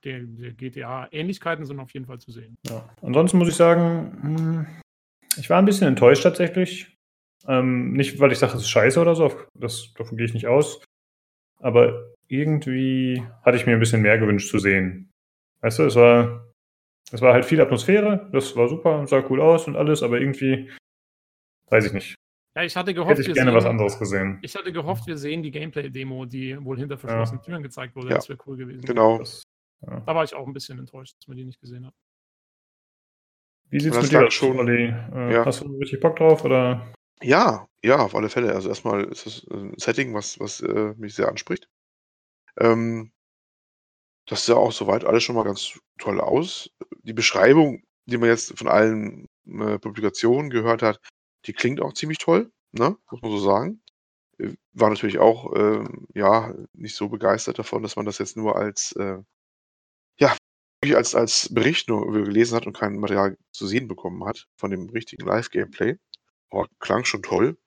der, 0.04 0.22
der 0.24 0.54
GTA-Ähnlichkeiten 0.54 1.66
sind 1.66 1.80
auf 1.80 1.92
jeden 1.92 2.06
Fall 2.06 2.20
zu 2.20 2.32
sehen. 2.32 2.56
Ja. 2.68 2.90
Ansonsten 3.02 3.38
muss 3.38 3.50
ich 3.50 3.56
sagen, 3.56 4.18
hm, 4.22 4.66
ich 5.38 5.50
war 5.50 5.60
ein 5.60 5.66
bisschen 5.66 5.88
enttäuscht 5.88 6.24
tatsächlich. 6.24 6.96
Ähm, 7.48 7.94
nicht, 7.94 8.20
weil 8.20 8.32
ich 8.32 8.40
sage, 8.40 8.54
es 8.54 8.62
ist 8.62 8.70
scheiße 8.70 9.00
oder 9.00 9.16
so, 9.16 9.32
das, 9.54 9.94
davon 9.98 10.18
gehe 10.18 10.26
ich 10.26 10.34
nicht 10.34 10.48
aus. 10.48 10.84
Aber 11.60 12.14
irgendwie 12.28 13.22
hatte 13.44 13.58
ich 13.58 13.66
mir 13.66 13.74
ein 13.74 13.80
bisschen 13.80 14.02
mehr 14.02 14.18
gewünscht 14.18 14.50
zu 14.50 14.60
sehen. 14.60 15.12
Weißt 15.62 15.80
du, 15.80 15.84
es 15.84 15.96
war, 15.96 16.52
es 17.12 17.22
war 17.22 17.34
halt 17.34 17.46
viel 17.46 17.62
Atmosphäre, 17.62 18.30
das 18.32 18.56
war 18.56 18.68
super, 18.68 19.06
sah 19.08 19.24
cool 19.30 19.42
aus 19.42 19.68
und 19.68 19.76
alles, 19.76 20.04
aber 20.04 20.20
irgendwie, 20.20 20.72
weiß 21.70 21.86
ich 21.86 21.94
nicht. 21.94 22.16
Ja, 22.56 22.64
ich 22.64 22.76
hatte 22.76 22.94
gehofft, 22.94 23.12
Hätte 23.12 23.22
ich 23.22 23.34
gerne 23.34 23.52
sehen, 23.52 23.58
was 23.58 23.66
anderes 23.66 23.98
gesehen. 23.98 24.40
Ich 24.42 24.56
hatte 24.56 24.72
gehofft, 24.72 25.08
wir 25.08 25.18
sehen 25.18 25.42
die 25.42 25.52
Gameplay-Demo, 25.52 26.26
die 26.26 26.64
wohl 26.64 26.78
hinter 26.78 26.98
verschlossenen 26.98 27.42
ja. 27.42 27.46
Türen 27.46 27.64
gezeigt 27.64 27.96
wurde. 27.96 28.10
Ja. 28.10 28.16
Das 28.16 28.30
wäre 28.30 28.38
cool 28.46 28.58
gewesen. 28.58 28.82
Genau. 28.82 29.18
Das, 29.18 29.44
ja. 29.88 30.00
Da 30.02 30.16
war 30.16 30.24
ich 30.24 30.34
auch 30.34 30.48
ein 30.48 30.54
bisschen 30.54 30.80
enttäuscht, 30.80 31.16
dass 31.18 31.28
man 31.28 31.38
die 31.38 31.46
nicht 31.46 31.60
gesehen 31.60 31.86
hat. 31.86 31.94
Wie 33.70 33.80
sieht 33.80 33.94
es 33.94 34.02
mit 34.04 34.12
dir 34.12 34.28
aus, 34.28 34.34
schon, 34.34 34.60
Olli? 34.60 34.94
Äh, 35.14 35.34
ja. 35.34 35.46
Hast 35.46 35.62
du 35.62 35.78
richtig 35.78 36.00
Bock 36.00 36.18
drauf? 36.18 36.44
Oder? 36.46 36.94
Ja, 37.22 37.68
ja, 37.84 37.98
auf 37.98 38.16
alle 38.16 38.30
Fälle. 38.30 38.54
Also 38.54 38.70
erstmal 38.70 39.06
ist 39.06 39.26
es 39.26 39.48
ein 39.50 39.74
Setting, 39.78 40.14
was, 40.14 40.40
was 40.40 40.62
äh, 40.62 40.94
mich 40.98 41.16
sehr 41.16 41.28
anspricht. 41.28 41.68
Ähm, 42.60 43.12
das 44.28 44.46
sah 44.46 44.56
auch 44.56 44.72
soweit 44.72 45.06
alles 45.06 45.24
schon 45.24 45.36
mal 45.36 45.44
ganz 45.44 45.80
toll 45.98 46.22
aus. 46.22 46.70
Die 47.04 47.14
Beschreibung, 47.14 47.84
die 48.06 48.18
man 48.18 48.30
jetzt 48.30 48.58
von 48.58 48.68
allen 48.68 49.28
äh, 49.48 49.80
Publikationen 49.80 50.50
gehört 50.50 50.82
hat, 50.82 51.00
die 51.46 51.54
klingt 51.54 51.82
auch 51.82 51.94
ziemlich 51.94 52.20
toll, 52.20 52.52
ne? 52.72 52.96
muss 53.12 53.22
man 53.22 53.32
so 53.32 53.40
sagen. 53.40 53.82
Äh, 54.38 54.54
war 54.74 54.90
natürlich 54.90 55.20
auch 55.20 55.54
äh, 55.54 55.84
ja 56.14 56.54
nicht 56.74 56.96
so 56.96 57.10
begeistert 57.10 57.60
davon, 57.60 57.84
dass 57.84 57.96
man 57.96 58.06
das 58.06 58.18
jetzt 58.18 58.38
nur 58.38 58.56
als 58.56 58.94
äh, 58.94 59.20
als 60.92 61.16
als 61.16 61.54
Bericht 61.54 61.90
nur 61.90 62.12
gelesen 62.12 62.56
hat 62.56 62.68
und 62.68 62.78
kein 62.78 62.98
Material 62.98 63.38
zu 63.52 63.68
sehen 63.68 63.88
bekommen 63.88 64.26
hat 64.26 64.48
von 64.56 64.72
dem 64.72 64.90
richtigen 64.90 65.26
Live-Gameplay. 65.26 65.98
Aber 66.50 66.68
klang 66.80 67.06
schon 67.06 67.24
toll. 67.24 67.58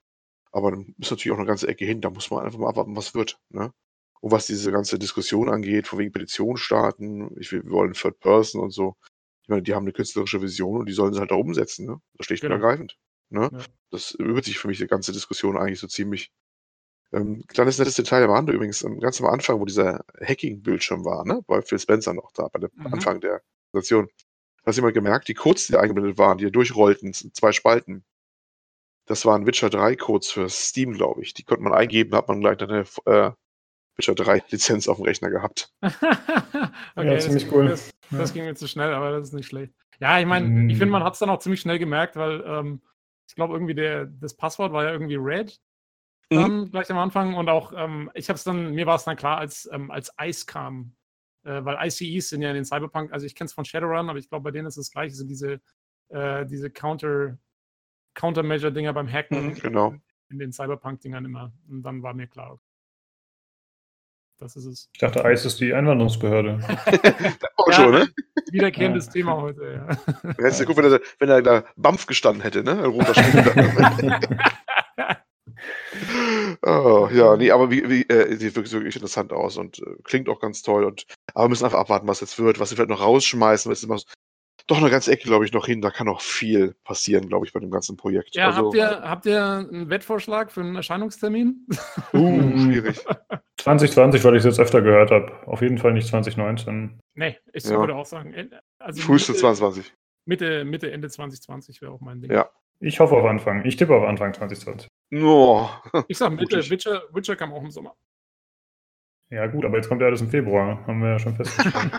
Aber 0.53 0.71
dann 0.71 0.95
ist 0.99 1.11
natürlich 1.11 1.33
auch 1.33 1.39
eine 1.39 1.47
ganze 1.47 1.69
Ecke 1.69 1.85
hin. 1.85 2.01
Da 2.01 2.11
muss 2.11 2.31
man 2.31 2.45
einfach 2.45 2.59
mal 2.59 2.69
abwarten, 2.69 2.97
was 2.97 3.15
wird. 3.15 3.39
Ne? 3.51 3.73
Und 4.21 4.33
was 4.33 4.47
diese 4.47 4.73
ganze 4.73 4.99
Diskussion 4.99 5.49
angeht, 5.49 5.87
von 5.87 5.99
wegen 5.99 6.13
Petition 6.13 6.57
starten, 6.57 7.31
ich 7.39 7.53
will, 7.53 7.65
wir 7.65 7.73
wollen 7.73 7.93
Third 7.93 8.19
Person 8.21 8.63
und 8.63 8.71
so. 8.71 8.97
Ich 9.43 9.49
meine, 9.49 9.63
die 9.63 9.75
haben 9.75 9.85
eine 9.85 9.93
künstlerische 9.93 10.43
Vision 10.43 10.81
und 10.81 10.87
die 10.89 10.93
sollen 10.93 11.13
sie 11.15 11.21
halt 11.21 11.31
auch 11.31 11.39
umsetzen, 11.39 11.87
ne? 11.87 12.01
Das 12.15 12.27
schlicht 12.27 12.43
genau. 12.43 12.57
und 12.57 12.63
ergreifend. 12.63 12.97
Ne? 13.29 13.49
Ja. 13.53 13.65
Das 13.91 14.17
übt 14.19 14.43
sich 14.47 14.59
für 14.59 14.69
mich 14.69 14.79
die 14.79 14.87
ganze 14.87 15.13
Diskussion 15.13 15.57
eigentlich 15.57 15.81
so 15.81 15.87
ziemlich. 15.87 16.33
Ähm, 17.13 17.45
kleines 17.47 17.79
nettes 17.79 17.95
Detail 17.95 18.25
am 18.25 18.31
Rande 18.31 18.53
übrigens, 18.53 18.85
ganz 19.01 19.21
am 19.21 19.29
Anfang, 19.29 19.61
wo 19.61 19.65
dieser 19.65 20.05
Hacking-Bildschirm 20.21 21.05
war, 21.05 21.25
ne? 21.25 21.43
Bei 21.47 21.63
Phil 21.63 21.79
Spencer 21.79 22.15
noch 22.15 22.33
da, 22.33 22.49
bei 22.49 22.59
dem 22.59 22.71
mhm. 22.75 22.87
Anfang 22.95 23.21
der 23.21 23.43
Präsentation. 23.71 24.09
Hast 24.65 24.77
du 24.77 24.81
jemand 24.81 24.95
gemerkt, 24.95 25.29
die 25.29 25.35
Codes, 25.35 25.69
die 25.69 25.77
eingeblendet 25.77 26.19
waren, 26.19 26.39
die 26.39 26.51
durchrollten, 26.51 27.13
zwei 27.13 27.53
Spalten. 27.53 28.05
Das 29.07 29.25
waren 29.25 29.47
Witcher 29.47 29.71
3 29.71 29.95
Codes 29.95 30.33
für 30.33 30.49
Steam, 30.49 30.93
glaube 30.93 31.23
ich. 31.23 31.33
Die 31.35 31.45
konnte 31.45 31.63
man 31.63 31.73
eingeben, 31.73 32.17
hat 32.17 32.27
man 32.27 32.41
gleich 32.41 32.61
eine 32.61 32.85
äh, 33.05 33.31
Witcher 33.97 34.17
3 34.17 34.43
Lizenz 34.51 34.89
auf 34.89 34.97
dem 34.97 35.05
Rechner 35.05 35.31
gehabt. 35.31 35.73
okay, 35.81 35.95
ja, 36.97 37.19
ziemlich 37.19 37.45
das, 37.45 37.53
cool. 37.53 37.69
Das, 37.69 37.91
das 38.11 38.31
ja. 38.31 38.35
ging 38.35 38.45
mir 38.45 38.57
zu 38.57 38.67
schnell, 38.67 38.93
aber 38.93 39.13
das 39.13 39.29
ist 39.29 39.35
nicht 39.35 39.47
schlecht. 39.47 39.73
Ja, 40.01 40.19
ich 40.19 40.27
meine, 40.27 40.49
mm. 40.49 40.71
ich 40.71 40.79
finde, 40.79 40.93
man 40.93 41.05
hat 41.05 41.15
es 41.15 41.21
dann 41.21 41.31
auch 41.31 41.39
ziemlich 41.39 41.61
schnell 41.61 41.79
gemerkt, 41.79 42.17
weil 42.17 42.43
ähm, 42.45 42.83
ich 43.29 43.37
glaube, 43.37 43.55
irgendwie 43.55 43.75
der, 43.75 44.07
das 44.07 44.35
Passwort 44.35 44.73
war 44.73 44.85
ja 44.85 44.93
irgendwie 44.93 45.17
Red. 45.17 45.59
Dann 46.29 46.61
mhm. 46.61 46.71
gleich 46.71 46.91
am 46.91 46.99
Anfang 46.99 47.35
und 47.35 47.49
auch, 47.49 47.73
ähm, 47.77 48.11
ich 48.15 48.29
habe 48.29 48.37
es 48.37 48.45
dann, 48.45 48.73
mir 48.73 48.87
war 48.87 48.97
es 48.97 49.05
dann 49.05 49.17
klar, 49.17 49.39
als, 49.39 49.69
ähm, 49.73 49.91
als 49.91 50.13
Ice 50.21 50.47
kam, 50.47 50.97
äh, 51.45 51.65
weil 51.65 51.79
ICEs 51.87 52.31
sind 52.31 52.43
ja 52.43 52.51
in 52.51 52.57
den 52.57 52.65
Cyberpunk, 52.65 53.13
also 53.13 53.27
ich 53.27 53.35
kenne 53.35 53.47
es 53.47 53.53
von 53.53 53.65
Shadowrun, 53.65 54.11
aber 54.11 54.19
ich 54.19 54.29
glaube, 54.29 54.43
bei 54.43 54.51
denen 54.51 54.67
ist 54.67 54.77
es 54.77 54.91
gleich, 54.91 55.15
sind 55.15 55.29
diese, 55.29 55.61
äh, 56.09 56.45
diese 56.47 56.71
Counter, 56.71 57.39
Countermeasure-Dinger 58.15 58.93
beim 58.93 59.11
Hacken 59.11 59.49
mhm, 59.49 59.55
genau. 59.55 59.95
in 60.29 60.39
den 60.39 60.53
Cyberpunk-Dingern 60.53 61.25
immer. 61.25 61.53
Und 61.69 61.83
dann 61.83 62.03
war 62.03 62.15
mir 62.15 62.27
klar, 62.27 62.59
das 64.39 64.57
ist 64.57 64.67
es. 64.67 64.91
Ich 64.93 64.99
dachte, 64.99 65.21
ICE 65.21 65.47
ist 65.47 65.61
die 65.61 65.73
Einwanderungsbehörde. 65.73 66.59
auch 67.57 67.69
ja, 67.69 67.73
schon, 67.73 67.93
ne? 67.93 68.09
Wiederkehrendes 68.51 69.07
ja. 69.07 69.13
Thema 69.13 69.37
heute, 69.37 69.87
ja. 69.89 70.33
Hättest 70.39 70.61
du 70.61 70.65
gut, 70.67 70.77
wenn 70.77 70.93
er, 70.93 71.01
wenn 71.19 71.29
er 71.29 71.43
da 71.43 71.65
BAMF 71.77 72.07
gestanden 72.07 72.43
hätte, 72.43 72.63
ne? 72.63 72.85
Roter 72.85 73.15
oh, 76.63 77.09
ja, 77.13 77.37
nee, 77.37 77.51
aber 77.51 77.71
wie, 77.71 77.89
wie, 77.89 78.03
äh, 78.03 78.37
sieht 78.37 78.57
wirklich, 78.57 78.73
wirklich 78.73 78.97
interessant 78.97 79.33
aus 79.33 79.57
und 79.57 79.79
äh, 79.81 79.97
klingt 80.05 80.29
auch 80.29 80.41
ganz 80.41 80.63
toll. 80.63 80.85
Und, 80.85 81.07
aber 81.35 81.45
wir 81.45 81.49
müssen 81.51 81.65
einfach 81.65 81.81
abwarten, 81.81 82.09
was 82.09 82.21
jetzt 82.21 82.39
wird, 82.39 82.61
was 82.61 82.71
sie 82.71 82.77
vielleicht 82.77 82.91
noch 82.91 83.03
rausschmeißen. 83.03 83.71
Das 83.71 83.79
ist 83.79 83.85
immer 83.85 83.99
doch 84.67 84.79
eine 84.79 84.91
ganze 84.91 85.13
Ecke, 85.13 85.25
glaube 85.25 85.45
ich, 85.45 85.53
noch 85.53 85.67
hin. 85.67 85.81
Da 85.81 85.91
kann 85.91 86.07
noch 86.07 86.21
viel 86.21 86.75
passieren, 86.85 87.29
glaube 87.29 87.47
ich, 87.47 87.53
bei 87.53 87.61
dem 87.61 87.71
ganzen 87.71 87.97
Projekt. 87.97 88.35
Ja, 88.35 88.49
also, 88.49 88.67
habt, 88.67 88.75
ihr, 88.75 88.89
habt 88.89 89.27
ihr 89.27 89.45
einen 89.45 89.91
Wettvorschlag 89.91 90.51
für 90.51 90.61
einen 90.61 90.77
Erscheinungstermin? 90.77 91.67
Uh, 92.13 92.59
schwierig. 92.59 93.05
2020, 93.59 94.25
weil 94.25 94.35
ich 94.35 94.41
es 94.41 94.45
jetzt 94.45 94.61
öfter 94.61 94.83
gehört 94.83 95.11
habe. 95.11 95.33
Auf 95.47 95.63
jeden 95.63 95.79
Fall 95.79 95.93
nicht 95.93 96.09
2019. 96.09 96.99
Nee, 97.15 97.39
ich 97.53 97.65
ja. 97.65 97.79
würde 97.79 97.95
auch 97.95 98.07
sagen. 98.07 98.51
Also 98.79 99.03
Früheste 99.03 99.35
2020. 99.35 99.93
Mitte, 100.25 100.65
Mitte, 100.65 100.91
Ende 100.91 101.09
2020 101.09 101.81
wäre 101.81 101.93
auch 101.93 102.01
mein 102.01 102.21
Ding. 102.21 102.33
Ja. 102.33 102.51
Ich 102.81 103.01
hoffe 103.01 103.17
auf 103.17 103.25
Anfang. 103.25 103.65
Ich 103.65 103.77
tippe 103.77 103.95
auf 103.95 104.05
Anfang 104.05 104.35
2020. 104.35 104.89
Oh. 105.15 105.69
Ich 106.09 106.19
sag 106.19 106.33
Mitte. 106.33 106.59
Witcher, 106.71 107.03
Witcher 107.13 107.37
kam 107.37 107.53
auch 107.53 107.63
im 107.63 107.71
Sommer. 107.71 107.95
Ja, 109.31 109.47
gut, 109.47 109.65
aber 109.65 109.77
jetzt 109.77 109.89
kommt 109.89 110.01
ja 110.01 110.07
alles 110.07 110.21
im 110.21 110.29
Februar. 110.29 110.87
Haben 110.87 111.01
wir 111.01 111.11
ja 111.11 111.19
schon 111.19 111.35
festgestellt. 111.35 111.91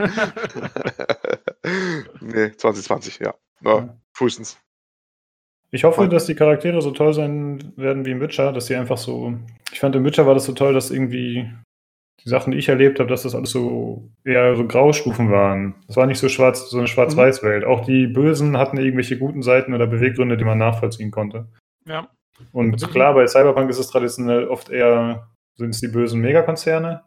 nee, 2.21 2.51
2020, 2.55 3.19
ja. 3.19 3.33
ja. 3.61 3.97
Frühestens. 4.13 4.59
Ich 5.71 5.83
hoffe, 5.83 6.07
dass 6.07 6.25
die 6.25 6.35
Charaktere 6.35 6.81
so 6.81 6.91
toll 6.91 7.13
sein 7.13 7.73
werden 7.75 8.05
wie 8.05 8.11
im 8.11 8.21
Witcher, 8.21 8.53
dass 8.53 8.67
sie 8.67 8.75
einfach 8.75 8.97
so. 8.97 9.33
Ich 9.73 9.81
fand 9.81 9.95
im 9.97 10.05
Witcher 10.05 10.25
war 10.25 10.33
das 10.33 10.45
so 10.45 10.53
toll, 10.53 10.73
dass 10.73 10.91
irgendwie 10.91 11.51
die 12.23 12.29
Sachen, 12.29 12.51
die 12.51 12.57
ich 12.57 12.69
erlebt 12.69 12.99
habe, 12.99 13.09
dass 13.09 13.23
das 13.23 13.35
alles 13.35 13.51
so 13.51 14.09
eher 14.23 14.55
so 14.55 14.65
Graustufen 14.65 15.31
waren. 15.31 15.75
Das 15.87 15.97
war 15.97 16.07
nicht 16.07 16.19
so 16.19 16.29
schwarz, 16.29 16.69
so 16.69 16.77
eine 16.77 16.87
Schwarz-Weiß-Welt. 16.87 17.63
Auch 17.63 17.85
die 17.85 18.07
Bösen 18.07 18.57
hatten 18.57 18.77
irgendwelche 18.77 19.17
guten 19.17 19.43
Seiten 19.43 19.73
oder 19.73 19.87
Beweggründe, 19.87 20.37
die 20.37 20.43
man 20.43 20.57
nachvollziehen 20.57 21.11
konnte. 21.11 21.47
Ja. 21.85 22.09
Und 22.51 22.81
klar, 22.91 23.13
bei 23.13 23.27
Cyberpunk 23.27 23.69
ist 23.69 23.79
es 23.79 23.87
traditionell 23.87 24.47
oft 24.47 24.69
eher, 24.69 25.29
sind 25.55 25.69
es 25.69 25.79
die 25.79 25.87
bösen 25.87 26.21
Megakonzerne. 26.21 27.03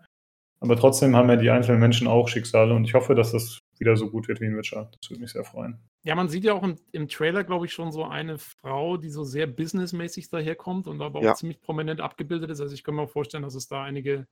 Aber 0.61 0.77
trotzdem 0.77 1.16
haben 1.16 1.28
ja 1.31 1.37
die 1.37 1.51
einzelnen 1.51 1.81
Menschen 1.81 2.07
auch 2.07 2.28
Schicksale 2.28 2.74
und 2.74 2.85
ich 2.85 2.93
hoffe, 2.93 3.15
dass 3.15 3.32
das 3.32 3.61
wieder 3.78 3.97
so 3.97 4.11
gut 4.11 4.28
wird 4.28 4.43
wie 4.43 4.45
in 4.45 4.59
Witcher. 4.59 4.91
Das 5.01 5.11
würde 5.11 5.23
mich 5.23 5.32
sehr 5.32 5.45
freuen. 5.45 5.78
Ja, 6.05 6.15
man 6.15 6.28
sieht 6.28 6.45
ja 6.45 6.53
auch 6.53 6.62
im, 6.62 6.77
im 6.93 7.09
Trailer, 7.09 7.45
glaube 7.45 7.65
ich, 7.65 7.73
schon 7.73 7.93
so 7.93 8.05
eine 8.05 8.37
Frau, 8.37 8.99
die 8.99 9.09
so 9.09 9.24
sehr 9.24 9.47
businessmäßig 9.47 10.28
daherkommt 10.28 10.87
und 10.87 11.01
aber 11.01 11.20
auch 11.20 11.24
ja. 11.24 11.35
ziemlich 11.35 11.62
prominent 11.62 12.03
abgebildet 12.03 12.51
ist. 12.51 12.61
Also 12.61 12.74
ich 12.74 12.85
kann 12.85 12.95
mir 12.95 13.03
auch 13.03 13.11
vorstellen, 13.11 13.43
dass 13.43 13.55
es 13.55 13.69
da 13.69 13.82
einige 13.82 14.27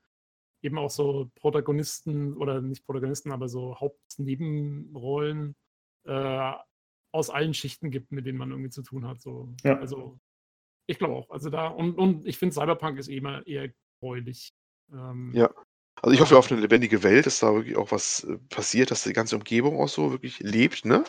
eben 0.63 0.79
auch 0.79 0.91
so 0.91 1.31
Protagonisten 1.37 2.37
oder 2.37 2.61
nicht 2.61 2.85
Protagonisten, 2.85 3.33
aber 3.33 3.49
so 3.49 3.79
Hauptnebenrollen 3.79 5.55
äh, 6.05 6.53
aus 7.13 7.31
allen 7.31 7.55
Schichten 7.55 7.91
gibt, 7.91 8.13
mit 8.13 8.27
denen 8.27 8.39
man 8.39 8.51
irgendwie 8.51 8.71
zu 8.71 8.83
tun 8.83 9.07
hat. 9.07 9.21
So. 9.21 9.55
Ja. 9.65 9.79
Also 9.79 10.19
ich 10.87 10.99
glaube 10.99 11.15
auch. 11.15 11.31
Also 11.31 11.51
da, 11.51 11.69
und, 11.69 11.97
und 11.97 12.27
ich 12.27 12.39
finde 12.39 12.55
Cyberpunk 12.55 12.99
ist 12.99 13.09
eh 13.09 13.19
immer 13.19 13.47
eher 13.47 13.71
gräulich. 14.01 14.53
Ähm, 14.93 15.33
ja. 15.35 15.51
Also 16.01 16.15
ich 16.15 16.21
hoffe 16.21 16.39
auf 16.39 16.51
eine 16.51 16.61
lebendige 16.61 17.03
Welt, 17.03 17.27
dass 17.27 17.41
da 17.41 17.55
wirklich 17.55 17.77
auch 17.77 17.91
was 17.91 18.25
äh, 18.25 18.39
passiert, 18.51 18.91
dass 18.91 19.03
die 19.03 19.13
ganze 19.13 19.37
Umgebung 19.37 19.81
auch 19.81 19.89
so 19.89 20.13
wirklich 20.13 20.39
lebt, 20.41 20.85
ne? 20.85 21.05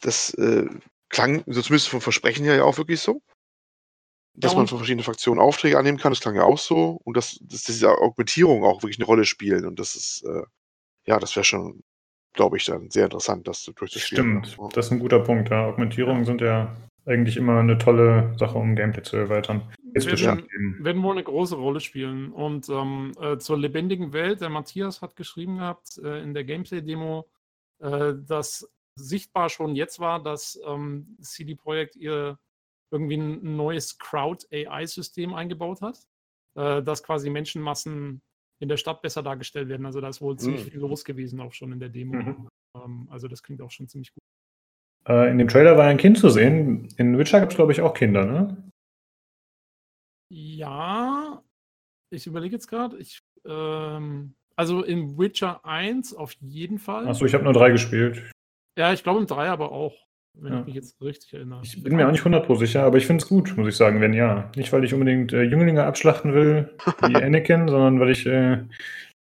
Das 0.00 0.32
äh, 0.34 0.68
klang, 1.08 1.42
so 1.46 1.60
zumindest 1.60 1.88
vom 1.88 2.00
Versprechen 2.00 2.44
her 2.44 2.56
ja 2.56 2.64
auch 2.64 2.78
wirklich 2.78 3.00
so. 3.00 3.20
Dass 4.34 4.52
ja, 4.52 4.58
man 4.58 4.66
von 4.66 4.78
verschiedenen 4.78 5.04
Fraktionen 5.04 5.40
Aufträge 5.40 5.78
annehmen 5.78 5.98
kann, 5.98 6.12
das 6.12 6.20
klang 6.20 6.36
ja 6.36 6.44
auch 6.44 6.58
so. 6.58 7.00
Und 7.04 7.16
dass, 7.16 7.38
dass 7.42 7.64
diese 7.64 7.90
Augmentierung 7.90 8.64
auch 8.64 8.82
wirklich 8.82 8.98
eine 8.98 9.06
Rolle 9.06 9.24
spielen. 9.26 9.66
Und 9.66 9.78
das 9.78 9.94
ist, 9.94 10.24
äh, 10.24 10.42
ja, 11.04 11.18
das 11.18 11.36
wäre 11.36 11.44
schon, 11.44 11.82
glaube 12.32 12.56
ich, 12.56 12.64
dann 12.64 12.90
sehr 12.90 13.04
interessant, 13.04 13.46
das 13.46 13.64
durchzuspielen. 13.64 14.44
Stimmt, 14.44 14.76
das 14.76 14.86
ist 14.86 14.92
ein 14.92 15.00
guter 15.00 15.20
Punkt. 15.20 15.50
Ja. 15.50 15.66
Augmentierungen 15.66 16.22
ja. 16.22 16.24
sind 16.24 16.40
ja 16.40 16.76
eigentlich 17.04 17.36
immer 17.36 17.58
eine 17.60 17.78
tolle 17.78 18.34
Sache, 18.38 18.56
um 18.56 18.76
Gameplay 18.76 19.02
zu 19.02 19.16
erweitern. 19.16 19.62
Werden, 19.94 20.46
werden 20.80 21.02
wohl 21.02 21.12
eine 21.12 21.24
große 21.24 21.56
Rolle 21.56 21.80
spielen. 21.80 22.32
Und 22.32 22.68
ähm, 22.70 23.12
äh, 23.20 23.36
zur 23.38 23.58
lebendigen 23.58 24.12
Welt, 24.12 24.40
der 24.40 24.48
Matthias 24.48 25.02
hat 25.02 25.16
geschrieben 25.16 25.58
gehabt 25.58 25.98
äh, 26.02 26.22
in 26.22 26.32
der 26.32 26.44
Gameplay-Demo, 26.44 27.28
äh, 27.80 28.14
dass 28.26 28.66
sichtbar 28.94 29.48
schon 29.48 29.74
jetzt 29.74 30.00
war, 30.00 30.22
dass 30.22 30.58
ähm, 30.66 31.16
CD 31.20 31.54
Projekt 31.54 31.96
ihr 31.96 32.38
irgendwie 32.92 33.16
ein 33.16 33.56
neues 33.56 33.98
Crowd-AI-System 33.98 35.34
eingebaut 35.34 35.80
hat, 35.80 35.98
äh, 36.56 36.82
dass 36.82 37.02
quasi 37.02 37.30
Menschenmassen 37.30 38.20
in 38.60 38.68
der 38.68 38.76
Stadt 38.76 39.02
besser 39.02 39.22
dargestellt 39.22 39.68
werden. 39.68 39.86
Also 39.86 40.00
da 40.00 40.08
ist 40.08 40.20
wohl 40.20 40.38
ziemlich 40.38 40.66
mhm. 40.66 40.70
viel 40.70 40.80
los 40.80 41.04
gewesen 41.04 41.40
auch 41.40 41.52
schon 41.52 41.72
in 41.72 41.80
der 41.80 41.88
Demo. 41.88 42.14
Mhm. 42.14 42.48
Ähm, 42.76 43.08
also 43.10 43.26
das 43.26 43.42
klingt 43.42 43.60
auch 43.62 43.70
schon 43.70 43.88
ziemlich 43.88 44.12
gut. 44.12 44.22
Äh, 45.08 45.30
in 45.30 45.38
dem 45.38 45.48
Trailer 45.48 45.76
war 45.76 45.86
ein 45.86 45.96
Kind 45.96 46.18
zu 46.18 46.28
sehen. 46.28 46.88
In 46.96 47.18
Witcher 47.18 47.40
gibt 47.40 47.52
es, 47.52 47.56
glaube 47.56 47.72
ich, 47.72 47.80
auch 47.80 47.94
Kinder, 47.94 48.24
ne? 48.24 48.70
Ja, 50.30 51.42
ich 52.10 52.26
überlege 52.26 52.54
jetzt 52.54 52.68
gerade. 52.68 52.98
Ähm, 53.44 54.34
also 54.56 54.82
in 54.82 55.18
Witcher 55.18 55.64
1 55.64 56.14
auf 56.14 56.32
jeden 56.40 56.78
Fall. 56.78 57.08
Achso, 57.08 57.24
ich 57.24 57.34
habe 57.34 57.44
nur 57.44 57.52
drei 57.52 57.70
gespielt. 57.70 58.30
Ja, 58.78 58.92
ich 58.92 59.02
glaube 59.02 59.20
im 59.20 59.26
3 59.26 59.50
aber 59.50 59.72
auch, 59.72 59.94
wenn 60.34 60.52
ja. 60.52 60.60
ich 60.60 60.66
mich 60.66 60.74
jetzt 60.74 61.00
richtig 61.00 61.34
erinnere. 61.34 61.60
Ich 61.62 61.82
bin 61.82 61.96
mir 61.96 62.06
auch 62.06 62.12
nicht 62.12 62.24
100% 62.24 62.58
sicher, 62.58 62.82
aber 62.82 62.96
ich 62.96 63.06
finde 63.06 63.22
es 63.22 63.28
gut, 63.28 63.56
muss 63.56 63.68
ich 63.68 63.76
sagen, 63.76 64.00
wenn 64.00 64.12
ja. 64.12 64.50
Nicht, 64.56 64.72
weil 64.72 64.84
ich 64.84 64.94
unbedingt 64.94 65.32
äh, 65.32 65.42
Jünglinge 65.42 65.84
abschlachten 65.84 66.34
will, 66.34 66.74
wie 67.06 67.16
Anakin, 67.22 67.68
sondern 67.68 68.00
weil 68.00 68.10
ich 68.10 68.26
äh, 68.26 68.64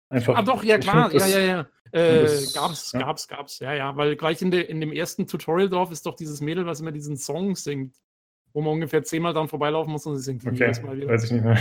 einfach. 0.10 0.38
Ah, 0.38 0.42
doch, 0.42 0.64
ja, 0.64 0.78
klar, 0.78 1.10
find, 1.10 1.22
ja, 1.22 1.28
ja, 1.28 1.40
ja. 1.40 1.68
Äh, 1.92 2.24
das, 2.24 2.54
gab's, 2.54 2.92
ja. 2.92 3.00
gab's, 3.00 3.28
gab's, 3.28 3.60
ja, 3.60 3.74
ja, 3.74 3.96
weil 3.96 4.16
gleich 4.16 4.42
in, 4.42 4.52
de, 4.52 4.62
in 4.62 4.82
dem 4.82 4.92
ersten 4.92 5.28
Tutorial-Dorf 5.28 5.92
ist 5.92 6.06
doch 6.06 6.16
dieses 6.16 6.42
Mädel, 6.42 6.66
was 6.66 6.82
immer 6.82 6.92
diesen 6.92 7.18
Song 7.18 7.56
singt, 7.56 7.96
wo 8.54 8.62
man 8.62 8.74
ungefähr 8.74 9.04
zehnmal 9.04 9.34
dann 9.34 9.48
vorbeilaufen 9.48 9.92
muss 9.92 10.06
und 10.06 10.18
sie 10.18 10.24
singt 10.24 10.46
okay, 10.46 10.72
Mal 10.82 10.98
wieder. 10.98 11.08
Weiß 11.08 11.26
ich 11.26 11.32
nicht 11.32 11.44
mehr. 11.44 11.58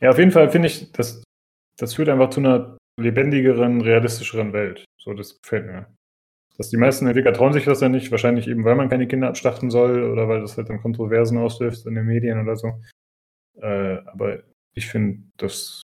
ja, 0.00 0.10
auf 0.10 0.18
jeden 0.18 0.30
Fall 0.30 0.50
finde 0.50 0.68
ich, 0.68 0.92
das, 0.92 1.22
das 1.78 1.94
führt 1.94 2.08
einfach 2.08 2.30
zu 2.30 2.40
einer 2.40 2.76
lebendigeren, 2.98 3.80
realistischeren 3.80 4.52
Welt. 4.52 4.84
So, 4.98 5.12
das 5.14 5.40
gefällt 5.40 5.66
mir. 5.66 5.86
Dass 6.56 6.68
die 6.68 6.76
meisten 6.76 7.06
Entwickler 7.06 7.32
trauen 7.32 7.52
sich 7.52 7.64
das 7.64 7.80
ja 7.80 7.88
nicht, 7.88 8.10
wahrscheinlich 8.10 8.48
eben, 8.48 8.64
weil 8.64 8.74
man 8.74 8.88
keine 8.88 9.08
Kinder 9.08 9.28
abschlachten 9.28 9.70
soll 9.70 10.10
oder 10.10 10.28
weil 10.28 10.40
das 10.40 10.56
halt 10.56 10.68
dann 10.68 10.80
Kontroversen 10.80 11.38
auslöst 11.38 11.86
in 11.86 11.94
den 11.94 12.06
Medien 12.06 12.40
oder 12.40 12.56
so. 12.56 12.80
Äh, 13.60 13.98
aber 14.06 14.42
ich 14.74 14.86
finde, 14.86 15.22
das, 15.36 15.82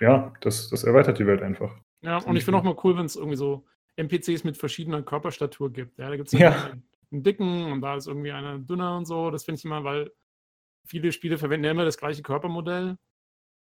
ja, 0.00 0.32
das, 0.40 0.68
das 0.70 0.84
erweitert 0.84 1.18
die 1.18 1.26
Welt 1.26 1.42
einfach. 1.42 1.76
Ja, 2.02 2.18
und 2.18 2.36
ich 2.36 2.44
finde 2.44 2.58
auch 2.58 2.64
mal 2.64 2.76
cool, 2.84 2.96
wenn 2.96 3.06
es 3.06 3.16
irgendwie 3.16 3.36
so 3.36 3.64
NPCs 3.96 4.44
mit 4.44 4.56
verschiedener 4.56 5.02
Körperstatur 5.02 5.72
gibt. 5.72 5.98
Ja, 5.98 6.10
da 6.10 6.16
gibt 6.16 6.32
es 6.32 6.38
ja. 6.38 6.64
einen, 6.64 6.88
einen, 7.10 7.22
dicken 7.22 7.72
und 7.72 7.80
da 7.80 7.96
ist 7.96 8.06
irgendwie 8.06 8.32
einer 8.32 8.58
dünner 8.58 8.96
und 8.96 9.06
so. 9.06 9.30
Das 9.30 9.44
finde 9.44 9.58
ich 9.58 9.64
immer, 9.64 9.84
weil 9.84 10.10
viele 10.84 11.12
Spiele 11.12 11.38
verwenden 11.38 11.64
ja 11.64 11.70
immer 11.70 11.84
das 11.84 11.96
gleiche 11.96 12.22
Körpermodell 12.22 12.96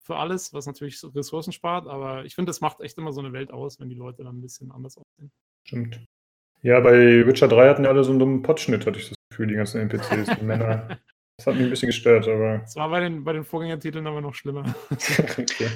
für 0.01 0.17
alles, 0.17 0.53
was 0.53 0.67
natürlich 0.67 1.03
Ressourcen 1.15 1.53
spart, 1.53 1.87
aber 1.87 2.25
ich 2.25 2.35
finde, 2.35 2.51
das 2.51 2.61
macht 2.61 2.81
echt 2.81 2.97
immer 2.99 3.13
so 3.13 3.21
eine 3.21 3.33
Welt 3.33 3.53
aus, 3.53 3.79
wenn 3.81 3.89
die 3.89 3.95
Leute 3.95 4.25
dann 4.25 4.39
ein 4.39 4.41
bisschen 4.41 4.71
anders 4.71 4.97
aussehen. 4.97 5.31
Stimmt. 5.67 6.01
Ja, 6.63 6.81
bei 6.81 7.27
Witcher 7.27 7.49
3 7.49 7.69
hatten 7.69 7.85
ja 7.85 7.91
alle 7.91 8.05
so 8.05 8.11
einen 8.11 8.19
dummen 8.19 8.43
Potschnitt, 8.43 8.87
hatte 8.87 8.99
ich 8.99 9.09
das 9.09 9.17
Gefühl, 9.31 9.47
die 9.47 9.55
ganzen 9.55 9.81
NPCs, 9.81 10.39
die 10.39 10.45
Männer. 10.45 10.99
Das 11.37 11.47
hat 11.47 11.55
mich 11.55 11.65
ein 11.65 11.71
bisschen 11.71 11.87
gestört, 11.87 12.29
aber. 12.29 12.59
Das 12.59 12.77
war 12.77 12.91
bei 12.91 13.01
den, 13.01 13.25
bei 13.25 13.33
den 13.33 13.45
Vorgängertiteln 13.45 14.07
aber 14.07 14.21
noch 14.21 14.35
schlimmer. 14.35 14.75
okay. 15.39 15.71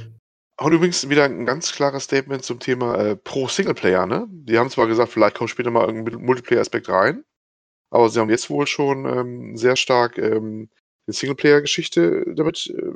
Und 0.61 0.73
übrigens 0.73 1.09
wieder 1.09 1.25
ein 1.25 1.47
ganz 1.47 1.73
klares 1.73 2.05
Statement 2.05 2.45
zum 2.45 2.61
Thema 2.61 2.99
äh, 2.99 3.17
pro 3.17 3.49
Singleplayer, 3.49 4.05
ne? 4.05 4.27
Die 4.29 4.59
haben 4.59 4.69
zwar 4.69 4.87
gesagt, 4.87 5.11
vielleicht 5.11 5.37
kommt 5.37 5.49
später 5.49 5.71
mal 5.71 5.87
irgendein 5.87 6.23
Multiplayer-Aspekt 6.23 6.91
rein, 6.91 7.25
aber 7.89 8.11
sie 8.11 8.21
haben 8.21 8.29
jetzt 8.29 8.51
wohl 8.51 8.67
schon 8.67 9.07
ähm, 9.07 9.57
sehr 9.57 9.77
stark 9.77 10.19
ähm, 10.19 10.69
die 11.07 11.13
Singleplayer-Geschichte 11.13 12.35
damit 12.37 12.67
äh, 12.69 12.93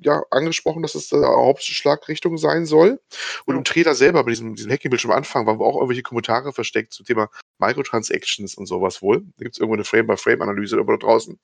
ja, 0.00 0.22
angesprochen, 0.30 0.82
dass 0.82 0.94
es 0.94 1.12
äh, 1.12 1.16
Hauptschlagrichtung 1.16 2.38
sein 2.38 2.66
soll. 2.66 3.00
Und 3.46 3.54
ja. 3.54 3.58
im 3.58 3.64
Trailer 3.64 3.94
selber, 3.94 4.24
bei 4.24 4.30
diesem, 4.30 4.54
diesem 4.54 4.70
Hacking-Bildschirm 4.70 5.10
am 5.10 5.18
Anfang, 5.18 5.46
waren 5.46 5.60
auch 5.60 5.76
irgendwelche 5.76 6.02
Kommentare 6.02 6.52
versteckt 6.52 6.92
zum 6.92 7.06
Thema 7.06 7.30
Microtransactions 7.58 8.54
und 8.54 8.66
sowas 8.66 9.02
wohl. 9.02 9.20
Da 9.36 9.44
gibt 9.44 9.54
es 9.54 9.58
irgendwo 9.58 9.74
eine 9.74 9.84
Frame-by-Frame-Analyse 9.84 10.76
irgendwo 10.76 10.96
da 10.96 11.06
draußen, 11.06 11.38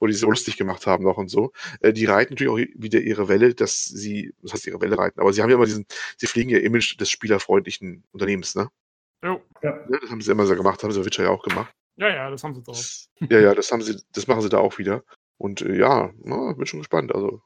wo 0.00 0.06
die 0.06 0.12
so 0.12 0.28
lustig 0.28 0.56
gemacht 0.56 0.86
haben 0.86 1.04
noch 1.04 1.16
und 1.16 1.28
so. 1.28 1.52
Äh, 1.80 1.92
die 1.92 2.06
reiten 2.06 2.34
natürlich 2.34 2.52
auch 2.52 2.80
wieder 2.80 3.00
ihre 3.00 3.28
Welle, 3.28 3.54
dass 3.54 3.84
sie, 3.84 4.32
das 4.42 4.52
heißt 4.52 4.66
ihre 4.66 4.80
Welle 4.80 4.98
reiten, 4.98 5.20
aber 5.20 5.32
sie 5.32 5.42
haben 5.42 5.50
ja 5.50 5.56
immer 5.56 5.66
diesen, 5.66 5.86
sie 6.16 6.26
fliegen 6.26 6.50
ihr 6.50 6.62
Image 6.62 6.98
des 7.00 7.10
spielerfreundlichen 7.10 8.04
Unternehmens, 8.12 8.54
ne? 8.54 8.68
Jo. 9.24 9.42
Ja. 9.62 9.70
ja. 9.90 9.98
Das 10.00 10.10
haben 10.10 10.20
sie 10.20 10.30
immer 10.30 10.46
so 10.46 10.54
gemacht, 10.54 10.82
haben 10.82 10.92
sie 10.92 11.00
bei 11.00 11.06
Witcher 11.06 11.24
ja 11.24 11.30
auch 11.30 11.42
gemacht. 11.42 11.72
Ja, 11.96 12.08
ja, 12.08 12.30
das 12.30 12.44
haben 12.44 12.54
sie 12.54 12.62
drauf. 12.62 13.08
Ja, 13.28 13.40
ja, 13.40 13.54
das 13.54 13.72
haben 13.72 13.82
sie, 13.82 14.00
das 14.12 14.28
machen 14.28 14.40
sie 14.42 14.48
da 14.48 14.58
auch 14.58 14.78
wieder. 14.78 15.02
Und 15.36 15.62
äh, 15.62 15.76
ja, 15.76 16.12
na, 16.22 16.52
bin 16.52 16.66
schon 16.66 16.80
gespannt. 16.80 17.12
Also 17.12 17.42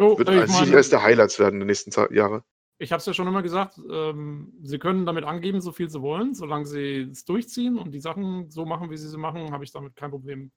Jo, 0.00 0.16
Wird 0.16 0.30
ich 0.30 0.48
meine, 0.48 0.72
eines 0.72 0.88
der 0.88 1.02
Highlights 1.02 1.38
werden 1.38 1.56
in 1.56 1.60
den 1.60 1.66
nächsten 1.66 1.92
Jahre. 2.14 2.42
Ich 2.78 2.90
habe 2.90 3.00
es 3.00 3.06
ja 3.06 3.12
schon 3.12 3.28
immer 3.28 3.42
gesagt, 3.42 3.78
ähm, 3.90 4.54
sie 4.62 4.78
können 4.78 5.04
damit 5.04 5.24
angeben, 5.24 5.60
so 5.60 5.72
viel 5.72 5.90
sie 5.90 6.00
wollen, 6.00 6.34
solange 6.34 6.64
sie 6.64 7.10
es 7.12 7.26
durchziehen 7.26 7.76
und 7.76 7.92
die 7.92 8.00
Sachen 8.00 8.50
so 8.50 8.64
machen, 8.64 8.90
wie 8.90 8.96
sie 8.96 9.10
sie 9.10 9.18
machen, 9.18 9.52
habe 9.52 9.62
ich 9.62 9.72
damit 9.72 9.94
kein 9.96 10.10
Problem. 10.10 10.50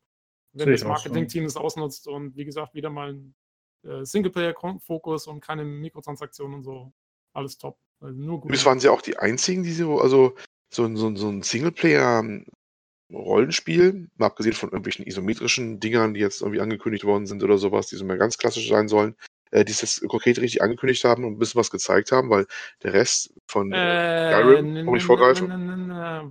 Wenn 0.54 0.72
das 0.72 0.86
Marketing-Team 0.86 1.44
es 1.44 1.58
ausnutzt 1.58 2.08
und 2.08 2.38
wie 2.38 2.46
gesagt, 2.46 2.74
wieder 2.74 2.90
mal 2.90 3.14
ein 3.14 3.36
äh, 3.86 4.06
Singleplayer-Fokus 4.06 5.28
und 5.28 5.42
keine 5.42 5.66
Mikrotransaktionen 5.66 6.56
und 6.60 6.64
so, 6.64 6.94
alles 7.34 7.58
top. 7.58 7.78
Also 8.00 8.18
nur 8.18 8.40
gut. 8.40 8.54
Das 8.54 8.66
waren 8.66 8.80
sie 8.80 8.88
auch 8.88 9.02
die 9.02 9.18
einzigen, 9.18 9.64
die 9.64 9.74
so, 9.74 10.00
also 10.00 10.36
so, 10.74 10.96
so, 10.96 11.14
so 11.16 11.28
ein 11.28 11.42
Singleplayer 11.42 12.24
Rollenspiel, 13.12 14.10
mal 14.16 14.28
abgesehen 14.28 14.56
von 14.56 14.70
irgendwelchen 14.70 15.06
isometrischen 15.06 15.80
Dingern, 15.80 16.14
die 16.14 16.22
jetzt 16.22 16.42
irgendwie 16.42 16.62
angekündigt 16.62 17.04
worden 17.04 17.26
sind 17.26 17.44
oder 17.44 17.58
sowas, 17.58 17.88
die 17.88 17.96
so 17.96 18.06
mehr 18.06 18.18
ganz 18.18 18.38
klassisch 18.38 18.70
sein 18.70 18.88
sollen, 18.88 19.16
äh, 19.54 19.64
die 19.64 19.72
es 19.72 19.82
jetzt 19.82 20.08
konkret 20.08 20.40
richtig 20.40 20.62
angekündigt 20.64 21.04
haben 21.04 21.24
und 21.24 21.34
ein 21.34 21.40
bisschen 21.40 21.60
was 21.60 21.70
gezeigt 21.70 22.12
haben, 22.12 22.30
weil 22.32 22.48
der 22.82 22.94
Rest 22.94 23.34
von 23.46 23.72
äh, 23.72 24.32
Skyrim, 24.32 24.76
äh, 24.76 24.98
ich 24.98 25.04
vorgreifen? 25.04 25.48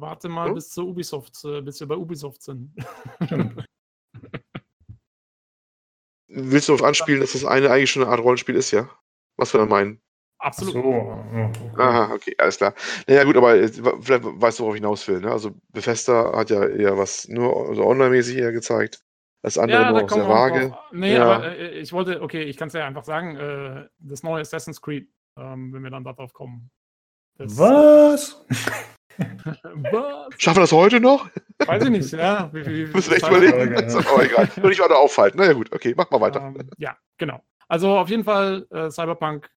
Warte 0.00 0.28
mal 0.28 0.48
hm? 0.48 0.54
bis 0.54 0.70
zu 0.70 0.88
Ubisoft, 0.88 1.44
äh, 1.44 1.60
bis 1.62 1.78
wir 1.80 1.86
bei 1.86 1.96
Ubisoft 1.96 2.42
sind. 2.42 2.74
Willst 6.26 6.68
du 6.68 6.72
darauf 6.72 6.88
anspielen, 6.88 7.20
dass 7.20 7.32
das 7.32 7.44
eine 7.44 7.70
eigentlich 7.70 7.90
schon 7.90 8.02
eine 8.02 8.10
Art 8.10 8.20
Rollenspiel 8.20 8.56
ist, 8.56 8.70
ja? 8.72 8.90
Was 9.36 9.54
wir 9.54 9.58
da 9.58 9.66
meinen? 9.66 10.00
Absolut. 10.38 10.72
So. 10.72 10.80
Okay. 10.80 11.70
Aha, 11.76 12.14
okay, 12.14 12.34
alles 12.38 12.56
klar. 12.56 12.74
Naja, 13.06 13.22
gut, 13.22 13.36
aber 13.36 13.52
vielleicht 13.68 14.24
weißt 14.24 14.58
du, 14.58 14.64
worauf 14.64 14.74
ich 14.74 14.80
hinaus 14.80 15.06
will. 15.06 15.20
Ne? 15.20 15.30
Also, 15.30 15.52
Bethesda 15.68 16.36
hat 16.36 16.50
ja 16.50 16.66
eher 16.66 16.98
was 16.98 17.28
nur 17.28 17.68
also 17.68 17.84
online-mäßig 17.84 18.38
eher 18.38 18.50
gezeigt. 18.50 19.04
Das 19.42 19.58
andere 19.58 19.82
ja, 19.82 19.90
nur 19.90 20.02
da 20.02 20.14
sehr 20.14 20.28
vage. 20.28 20.76
Nee, 20.92 21.14
ja. 21.14 21.24
aber 21.24 21.56
äh, 21.58 21.80
ich 21.80 21.92
wollte, 21.92 22.22
okay, 22.22 22.44
ich 22.44 22.56
kann 22.56 22.68
es 22.68 22.74
ja 22.74 22.86
einfach 22.86 23.04
sagen, 23.04 23.36
äh, 23.36 23.88
das 23.98 24.22
neue 24.22 24.40
Assassin's 24.40 24.80
Creed, 24.80 25.08
ähm, 25.36 25.72
wenn 25.72 25.82
wir 25.82 25.90
dann 25.90 26.04
darauf 26.04 26.32
kommen. 26.32 26.70
Das, 27.36 27.58
Was? 27.58 28.46
Was? 29.18 30.34
Schaffen 30.38 30.58
wir 30.58 30.62
das 30.62 30.72
heute 30.72 31.00
noch? 31.00 31.28
Weiß 31.66 31.84
ich 31.84 31.90
nicht, 31.90 32.12
ja. 32.12 32.50
Wie, 32.52 32.64
wie, 32.64 32.86
Müssen 32.94 33.10
wir 33.10 33.16
echt 33.16 33.28
überlegen. 33.28 33.72
Ja. 33.74 33.98
Aber 33.98 34.24
egal. 34.24 34.48
Nur 34.56 34.68
nicht 34.68 34.80
weiter 34.80 34.98
aufhalten. 34.98 35.38
Na 35.38 35.46
ja, 35.46 35.52
gut, 35.52 35.72
okay, 35.72 35.92
mach 35.96 36.10
mal 36.10 36.20
weiter. 36.20 36.40
Ähm, 36.40 36.70
ja, 36.78 36.96
genau. 37.18 37.42
Also 37.68 37.98
auf 37.98 38.08
jeden 38.08 38.24
Fall 38.24 38.66
äh, 38.70 38.90
Cyberpunk 38.90 39.50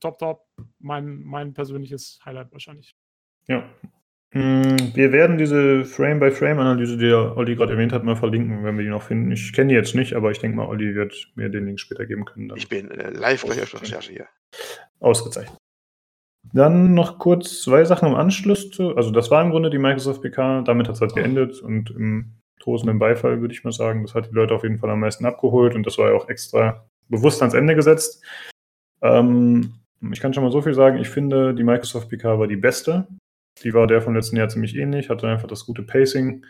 top, 0.00 0.18
top. 0.18 0.46
Mein, 0.78 1.22
mein 1.22 1.54
persönliches 1.54 2.18
Highlight 2.24 2.52
wahrscheinlich. 2.52 2.96
Ja, 3.48 3.68
wir 4.36 5.12
werden 5.12 5.38
diese 5.38 5.84
Frame-by-Frame-Analyse, 5.84 6.96
die 6.96 7.12
Olli 7.12 7.56
gerade 7.56 7.72
erwähnt 7.72 7.92
hat, 7.92 8.04
mal 8.04 8.16
verlinken, 8.16 8.64
wenn 8.64 8.76
wir 8.76 8.84
die 8.84 8.90
noch 8.90 9.02
finden. 9.02 9.30
Ich 9.30 9.52
kenne 9.52 9.68
die 9.68 9.74
jetzt 9.74 9.94
nicht, 9.94 10.14
aber 10.14 10.30
ich 10.30 10.38
denke 10.38 10.56
mal, 10.56 10.66
Olli 10.66 10.94
wird 10.94 11.32
mir 11.36 11.48
den 11.48 11.66
Link 11.66 11.80
später 11.80 12.06
geben 12.06 12.24
können. 12.24 12.52
Ich 12.56 12.68
bin 12.68 12.90
äh, 12.90 13.10
live 13.10 13.44
gleich 13.44 13.62
auf 13.62 13.70
der 13.70 13.82
Recherche 13.82 14.12
hier. 14.12 14.26
Ausgezeichnet. 15.00 15.56
Dann 16.52 16.94
noch 16.94 17.18
kurz 17.18 17.62
zwei 17.62 17.84
Sachen 17.84 18.08
im 18.08 18.14
Anschluss 18.14 18.70
zu. 18.70 18.96
Also, 18.96 19.10
das 19.10 19.30
war 19.30 19.42
im 19.42 19.50
Grunde 19.50 19.70
die 19.70 19.78
Microsoft 19.78 20.22
PK. 20.22 20.62
Damit 20.62 20.88
hat 20.88 20.94
es 20.96 21.00
halt 21.00 21.14
geendet 21.14 21.60
und 21.60 21.90
im 21.90 22.32
tosenden 22.60 22.98
Beifall 22.98 23.40
würde 23.40 23.54
ich 23.54 23.64
mal 23.64 23.72
sagen. 23.72 24.02
Das 24.02 24.14
hat 24.14 24.30
die 24.30 24.34
Leute 24.34 24.54
auf 24.54 24.62
jeden 24.62 24.78
Fall 24.78 24.90
am 24.90 25.00
meisten 25.00 25.24
abgeholt 25.24 25.74
und 25.74 25.86
das 25.86 25.98
war 25.98 26.10
ja 26.10 26.16
auch 26.16 26.28
extra 26.28 26.86
bewusst 27.08 27.42
ans 27.42 27.54
Ende 27.54 27.74
gesetzt. 27.74 28.24
Ähm, 29.02 29.74
ich 30.12 30.20
kann 30.20 30.34
schon 30.34 30.44
mal 30.44 30.52
so 30.52 30.62
viel 30.62 30.74
sagen. 30.74 30.98
Ich 30.98 31.08
finde, 31.08 31.54
die 31.54 31.64
Microsoft 31.64 32.08
PK 32.08 32.38
war 32.38 32.46
die 32.46 32.56
beste. 32.56 33.06
Die 33.62 33.74
war 33.74 33.86
der 33.86 34.02
vom 34.02 34.14
letzten 34.14 34.36
Jahr 34.36 34.48
ziemlich 34.48 34.76
ähnlich, 34.76 35.08
hatte 35.08 35.28
einfach 35.28 35.48
das 35.48 35.64
gute 35.64 35.82
Pacing, 35.82 36.44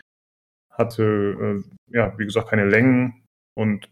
hatte, 0.69 1.63
äh, 1.93 1.95
ja, 1.95 2.17
wie 2.17 2.25
gesagt, 2.25 2.49
keine 2.49 2.65
Längen 2.65 3.23
und 3.55 3.89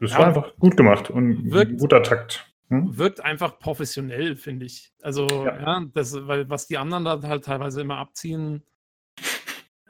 das 0.00 0.12
ja, 0.12 0.18
war 0.18 0.26
einfach 0.26 0.56
gut 0.56 0.76
gemacht 0.76 1.10
und 1.10 1.50
wirkt, 1.50 1.78
guter 1.78 2.02
Takt. 2.02 2.52
Hm? 2.68 2.98
Wirkt 2.98 3.20
einfach 3.20 3.58
professionell, 3.58 4.36
finde 4.36 4.66
ich. 4.66 4.92
Also, 5.00 5.26
ja. 5.28 5.60
ja, 5.60 5.86
das, 5.94 6.26
weil 6.26 6.48
was 6.50 6.66
die 6.66 6.76
anderen 6.76 7.04
da 7.04 7.22
halt 7.22 7.44
teilweise 7.44 7.80
immer 7.80 7.98
abziehen 7.98 8.62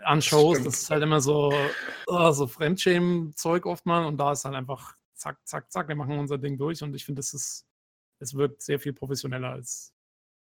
an 0.05 0.23
Shows, 0.23 0.59
das, 0.59 0.65
das 0.65 0.83
ist 0.83 0.91
halt 0.91 1.03
immer 1.03 1.21
so, 1.21 1.53
oh, 2.07 2.31
so 2.31 2.47
Fremdschämen-Zeug 2.47 3.67
oft 3.67 3.87
mal 3.87 4.05
und 4.05 4.19
da 4.19 4.33
ist 4.33 4.45
halt 4.45 4.55
einfach 4.55 4.95
zack, 5.15 5.39
zack, 5.45 5.73
zack, 5.73 5.89
wir 5.89 5.97
machen 5.97 6.19
unser 6.19 6.39
Ding 6.39 6.59
durch 6.59 6.83
und 6.83 6.95
ich 6.95 7.05
finde, 7.05 7.21
es 7.21 7.35
ist, 7.35 7.67
es 8.21 8.35
wirkt 8.35 8.63
sehr 8.63 8.79
viel 8.79 8.93
professioneller 8.93 9.51
als 9.51 9.96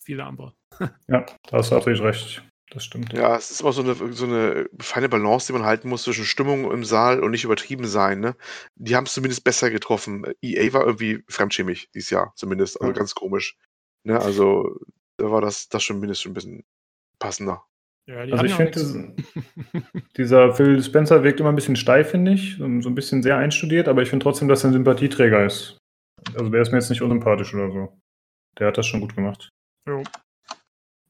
viele 0.08 0.24
andere. 0.24 0.54
ja, 1.08 1.26
da 1.50 1.58
hast 1.58 1.72
du 1.72 1.76
natürlich 1.76 2.02
recht. 2.02 2.44
Das 2.70 2.84
stimmt. 2.84 3.14
Ja, 3.14 3.36
es 3.38 3.52
ist 3.52 3.62
immer 3.62 3.72
so 3.72 3.82
eine, 3.82 3.96
so 4.14 4.26
eine 4.26 4.70
feine 4.80 5.08
Balance, 5.08 5.48
die 5.48 5.54
man 5.54 5.66
halten 5.66 5.88
muss 5.88 6.04
zwischen 6.04 6.26
Stimmung 6.26 6.70
im 6.72 6.84
Saal 6.84 7.22
und 7.22 7.32
nicht 7.32 7.46
übertrieben 7.46 7.86
sein. 7.86 8.20
Ne? 8.20 8.36
Die 8.76 8.96
haben 8.96 9.06
es 9.06 9.14
zumindest 9.14 9.44
besser 9.44 9.70
getroffen. 9.70 10.26
EA 10.42 10.74
war 10.74 10.86
irgendwie 10.86 11.24
fremdschämig 11.30 11.90
dieses 11.94 12.10
Jahr, 12.10 12.34
zumindest. 12.36 12.82
Also 12.82 12.92
ja. 12.92 12.98
ganz 12.98 13.16
komisch. 13.16 13.58
Ne? 14.04 14.20
Also 14.20 14.80
da 15.18 15.32
war 15.32 15.42
das, 15.42 15.70
das 15.70 15.84
schon 15.84 16.00
mindestens 16.00 16.32
ein 16.32 16.34
bisschen 16.34 16.64
passender. 17.20 17.64
Ja, 18.06 18.20
also 18.20 18.46
ich 18.46 18.54
finde, 18.54 19.16
dieser 20.18 20.54
Phil 20.54 20.82
Spencer 20.82 21.24
wirkt 21.24 21.40
immer 21.42 21.50
ein 21.50 21.56
bisschen 21.56 21.76
steif, 21.76 22.12
finde 22.12 22.34
ich. 22.34 22.56
So, 22.58 22.66
ein 22.66 22.96
bisschen 22.96 23.24
sehr 23.24 23.38
einstudiert, 23.38 23.88
aber 23.88 24.02
ich 24.02 24.10
finde 24.10 24.24
trotzdem, 24.24 24.48
dass 24.48 24.64
er 24.64 24.70
ein 24.70 24.74
Sympathieträger 24.74 25.46
ist. 25.46 25.78
Also 26.34 26.50
der 26.50 26.62
ist 26.62 26.72
mir 26.72 26.78
jetzt 26.78 26.90
nicht 26.90 27.02
unsympathisch 27.02 27.54
oder 27.54 27.72
so. 27.72 27.98
Der 28.60 28.68
hat 28.68 28.78
das 28.78 28.88
schon 28.88 29.02
gut 29.02 29.16
gemacht. 29.16 29.50
Jo. 29.88 30.04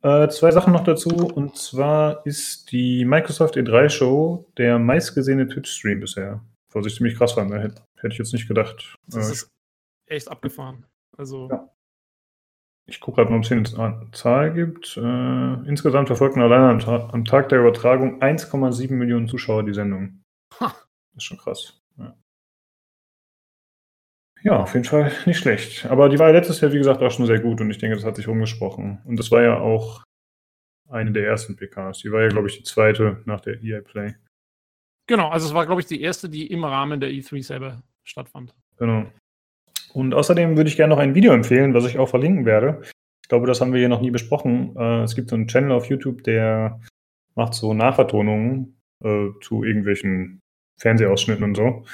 Äh, 0.03 0.29
zwei 0.29 0.51
Sachen 0.51 0.73
noch 0.73 0.83
dazu. 0.83 1.09
Und 1.09 1.57
zwar 1.57 2.25
ist 2.25 2.71
die 2.71 3.03
Microsoft 3.03 3.57
E3-Show 3.57 4.45
der 4.57 4.79
meistgesehene 4.79 5.47
Twitch-Stream 5.47 5.99
bisher. 5.99 6.41
Was 6.71 6.85
ich 6.85 6.95
ziemlich 6.95 7.17
krass 7.17 7.33
fand. 7.33 7.51
Hätte, 7.51 7.81
hätte 7.97 8.13
ich 8.13 8.19
jetzt 8.19 8.33
nicht 8.33 8.47
gedacht. 8.47 8.95
Das 9.07 9.29
äh, 9.29 9.31
ist 9.31 9.49
echt 10.05 10.27
abgefahren. 10.27 10.85
Also. 11.17 11.49
Ja. 11.49 11.69
Ich 12.89 13.01
gucke 13.01 13.17
gerade 13.17 13.31
mal, 13.31 13.37
ob 13.37 13.43
es 13.43 13.49
hier 13.49 13.57
eine 13.57 14.11
Zahl 14.13 14.53
gibt. 14.53 14.95
Äh, 14.95 15.53
insgesamt 15.67 16.07
verfolgten 16.07 16.41
alleine 16.41 16.69
am, 16.69 16.79
Ta 16.79 17.09
am, 17.11 17.25
Tag 17.25 17.49
der 17.49 17.59
Übertragung 17.59 18.21
1,7 18.21 18.93
Millionen 18.93 19.27
Zuschauer 19.27 19.63
die 19.63 19.73
Sendung. 19.73 20.23
Ha. 20.61 20.67
Das 20.67 21.17
ist 21.17 21.23
schon 21.23 21.37
krass. 21.37 21.81
Ja. 24.43 24.53
Ja, 24.53 24.59
auf 24.63 24.73
jeden 24.73 24.85
Fall 24.85 25.11
nicht 25.25 25.37
schlecht. 25.37 25.85
Aber 25.85 26.09
die 26.09 26.19
war 26.19 26.31
letztes 26.31 26.61
Jahr, 26.61 26.71
wie 26.71 26.77
gesagt, 26.77 27.01
auch 27.01 27.11
schon 27.11 27.25
sehr 27.25 27.39
gut 27.39 27.61
und 27.61 27.69
ich 27.71 27.77
denke, 27.77 27.95
das 27.95 28.05
hat 28.05 28.15
sich 28.15 28.27
rumgesprochen. 28.27 29.01
Und 29.05 29.17
das 29.17 29.31
war 29.31 29.41
ja 29.41 29.59
auch 29.59 30.03
eine 30.89 31.11
der 31.11 31.25
ersten 31.25 31.55
PKs. 31.55 31.99
Die 31.99 32.11
war 32.11 32.21
ja, 32.21 32.29
glaube 32.29 32.47
ich, 32.47 32.57
die 32.57 32.63
zweite 32.63 33.21
nach 33.25 33.41
der 33.41 33.61
EA 33.61 33.81
Play. 33.81 34.15
Genau, 35.07 35.29
also 35.29 35.47
es 35.47 35.53
war, 35.53 35.65
glaube 35.65 35.81
ich, 35.81 35.87
die 35.87 36.01
erste, 36.01 36.29
die 36.29 36.47
im 36.47 36.63
Rahmen 36.65 36.99
der 36.99 37.09
E3 37.09 37.43
selber 37.43 37.81
stattfand. 38.03 38.53
Genau. 38.77 39.05
Und 39.93 40.13
außerdem 40.13 40.57
würde 40.57 40.69
ich 40.69 40.75
gerne 40.75 40.93
noch 40.93 41.01
ein 41.01 41.15
Video 41.15 41.33
empfehlen, 41.33 41.73
was 41.73 41.85
ich 41.85 41.97
auch 41.97 42.09
verlinken 42.09 42.45
werde. 42.45 42.81
Ich 43.23 43.29
glaube, 43.29 43.47
das 43.47 43.61
haben 43.61 43.73
wir 43.73 43.79
hier 43.79 43.89
noch 43.89 44.01
nie 44.01 44.11
besprochen. 44.11 44.75
Äh, 44.75 45.03
es 45.03 45.15
gibt 45.15 45.29
so 45.29 45.35
einen 45.35 45.47
Channel 45.47 45.71
auf 45.71 45.85
YouTube, 45.85 46.23
der 46.23 46.79
macht 47.35 47.53
so 47.53 47.73
Nachvertonungen 47.73 48.79
äh, 49.03 49.29
zu 49.41 49.63
irgendwelchen 49.63 50.39
Fernsehausschnitten 50.79 51.43
und 51.43 51.55
so. 51.55 51.85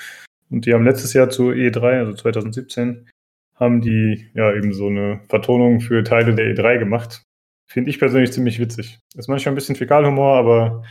Und 0.53 0.67
die 0.67 0.73
haben 0.75 0.85
letztes 0.85 1.13
Jahr 1.13 1.31
zu 1.31 1.49
E3, 1.49 1.97
also 1.97 2.13
2017, 2.13 3.09
haben 3.55 3.81
die 3.81 4.30
ja 4.35 4.53
eben 4.53 4.71
so 4.71 4.85
eine 4.85 5.19
Vertonung 5.27 5.81
für 5.81 6.03
Teile 6.03 6.35
der 6.35 6.55
E3 6.55 6.77
gemacht. 6.77 7.23
Finde 7.65 7.89
ich 7.89 7.97
persönlich 7.97 8.31
ziemlich 8.34 8.59
witzig. 8.59 8.99
Ist 9.15 9.27
manchmal 9.27 9.53
ein 9.53 9.55
bisschen 9.55 9.75
Fäkalhumor, 9.75 10.38
aber 10.38 10.84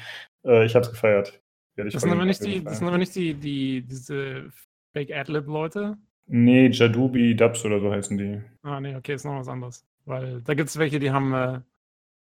äh, 0.45 0.67
ich 0.67 0.75
habe 0.75 0.85
es 0.85 0.91
gefeiert. 0.91 1.41
Das 1.77 1.95
sind, 1.95 2.11
aber 2.11 2.25
nicht 2.25 2.45
die, 2.45 2.65
das 2.65 2.79
sind 2.79 2.89
aber 2.89 2.99
nicht 2.99 3.15
die, 3.15 3.35
die 3.35 3.83
diese 3.83 4.51
Fake 4.93 5.13
Adlib-Leute? 5.13 5.97
Nee, 6.27 6.67
Jadubi 6.67 7.37
Dubs 7.37 7.65
oder 7.65 7.79
so 7.79 7.93
heißen 7.93 8.19
die. 8.19 8.43
Ah, 8.63 8.81
nee, 8.81 8.97
okay, 8.97 9.15
ist 9.15 9.25
noch 9.25 9.39
was 9.39 9.49
anderes. 9.49 9.87
Weil 10.07 10.43
da 10.43 10.55
gibt 10.55 10.71
es 10.71 10.79
welche, 10.79 10.99
die 10.99 11.13
haben 11.13 11.33
äh, 11.35 11.61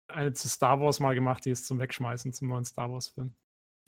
eine 0.07 0.31
zu 0.31 0.47
Star 0.47 0.79
Wars 0.79 1.01
mal 1.01 1.13
gemacht, 1.13 1.43
die 1.43 1.51
ist 1.51 1.67
zum 1.67 1.79
Wegschmeißen 1.79 2.31
zum 2.31 2.47
neuen 2.47 2.63
Star 2.63 2.89
Wars-Film. 2.89 3.33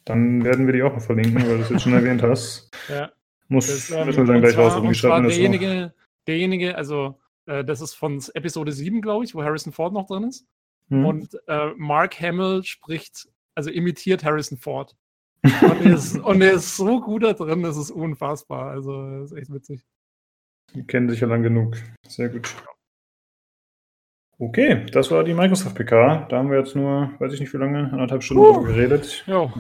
Dann 0.03 0.43
werden 0.43 0.65
wir 0.65 0.73
die 0.73 0.83
auch 0.83 0.91
mal 0.91 0.99
verlinken, 0.99 1.35
weil 1.35 1.57
du 1.57 1.63
es 1.63 1.69
jetzt 1.69 1.83
schon 1.83 1.93
erwähnt 1.93 2.21
hast. 2.21 2.69
Ja. 2.89 3.11
Muss 3.49 3.67
das, 3.67 3.91
ähm, 3.91 4.05
müssen 4.05 4.25
wir 4.25 4.33
dann 4.33 4.41
gleich 4.41 4.53
zwar, 4.53 4.65
raussuchen. 4.65 4.87
Und 4.87 4.95
zwar 4.95 5.21
derjenige, 5.21 5.93
derjenige, 6.27 6.75
also 6.77 7.19
äh, 7.45 7.65
das 7.65 7.81
ist 7.81 7.95
von 7.95 8.23
Episode 8.35 8.71
7, 8.71 9.01
glaube 9.01 9.25
ich, 9.25 9.35
wo 9.35 9.43
Harrison 9.43 9.73
Ford 9.73 9.91
noch 9.91 10.05
drin 10.07 10.23
ist. 10.23 10.47
Mhm. 10.89 11.05
Und 11.05 11.39
äh, 11.47 11.71
Mark 11.75 12.19
Hamill 12.21 12.63
spricht, 12.63 13.27
also 13.55 13.69
imitiert 13.71 14.23
Harrison 14.23 14.57
Ford. 14.57 14.95
und, 15.43 15.85
er 15.85 15.93
ist, 15.93 16.17
und 16.17 16.41
er 16.41 16.53
ist 16.53 16.77
so 16.77 17.01
gut 17.01 17.23
da 17.23 17.33
drin, 17.33 17.63
das 17.63 17.77
ist 17.77 17.91
unfassbar. 17.91 18.71
Also, 18.71 19.19
das 19.19 19.31
ist 19.31 19.37
echt 19.37 19.53
witzig. 19.53 19.85
Die 20.75 20.85
kennen 20.85 21.09
sich 21.09 21.21
ja 21.21 21.27
lang 21.27 21.43
genug. 21.43 21.77
Sehr 22.07 22.29
gut. 22.29 22.53
Okay, 24.37 24.85
das 24.91 25.11
war 25.11 25.23
die 25.23 25.33
Microsoft 25.33 25.75
PK. 25.75 26.27
Da 26.29 26.37
haben 26.37 26.51
wir 26.51 26.59
jetzt 26.59 26.75
nur, 26.75 27.11
weiß 27.19 27.33
ich 27.33 27.39
nicht 27.39 27.53
wie 27.53 27.57
lange, 27.57 27.91
anderthalb 27.91 28.23
Stunden 28.23 28.43
uh, 28.43 28.61
geredet. 28.61 29.23
Ja. 29.27 29.51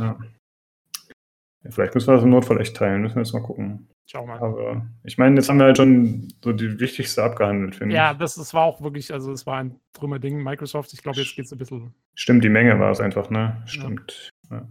Ja. 1.63 1.71
Vielleicht 1.71 1.93
müssen 1.93 2.07
wir 2.07 2.15
das 2.15 2.23
im 2.23 2.29
Notfall 2.29 2.61
echt 2.61 2.75
teilen, 2.75 3.01
müssen 3.01 3.15
wir 3.15 3.23
jetzt 3.23 3.33
mal 3.33 3.41
gucken. 3.41 3.89
Schau 4.05 4.25
mal. 4.25 4.39
Aber 4.39 4.87
ich 5.03 5.17
meine, 5.17 5.35
jetzt 5.35 5.49
haben 5.49 5.59
wir 5.59 5.65
halt 5.65 5.77
schon 5.77 6.27
so 6.43 6.51
die 6.51 6.79
wichtigste 6.79 7.23
abgehandelt, 7.23 7.75
finde 7.75 7.93
ja, 7.93 8.11
ich. 8.11 8.13
Ja, 8.13 8.19
das, 8.19 8.35
das 8.35 8.53
war 8.53 8.63
auch 8.63 8.81
wirklich, 8.81 9.13
also 9.13 9.31
es 9.31 9.45
war 9.45 9.57
ein 9.57 9.79
drümmer 9.93 10.19
Ding. 10.19 10.41
Microsoft, 10.41 10.93
ich 10.93 11.03
glaube, 11.03 11.19
jetzt 11.19 11.35
geht 11.35 11.45
es 11.45 11.51
ein 11.51 11.57
bisschen. 11.57 11.93
Stimmt, 12.15 12.43
die 12.43 12.49
Menge 12.49 12.79
war 12.79 12.91
es 12.91 13.01
einfach, 13.01 13.29
ne? 13.29 13.61
Stimmt. 13.65 14.29
Ja, 14.49 14.57
ja. 14.57 14.67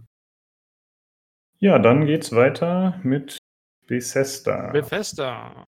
ja 1.59 1.79
dann 1.79 2.05
geht's 2.05 2.35
weiter 2.35 2.99
mit 3.03 3.37
Bethesda. 3.87 4.71
Bethesda. 4.71 5.65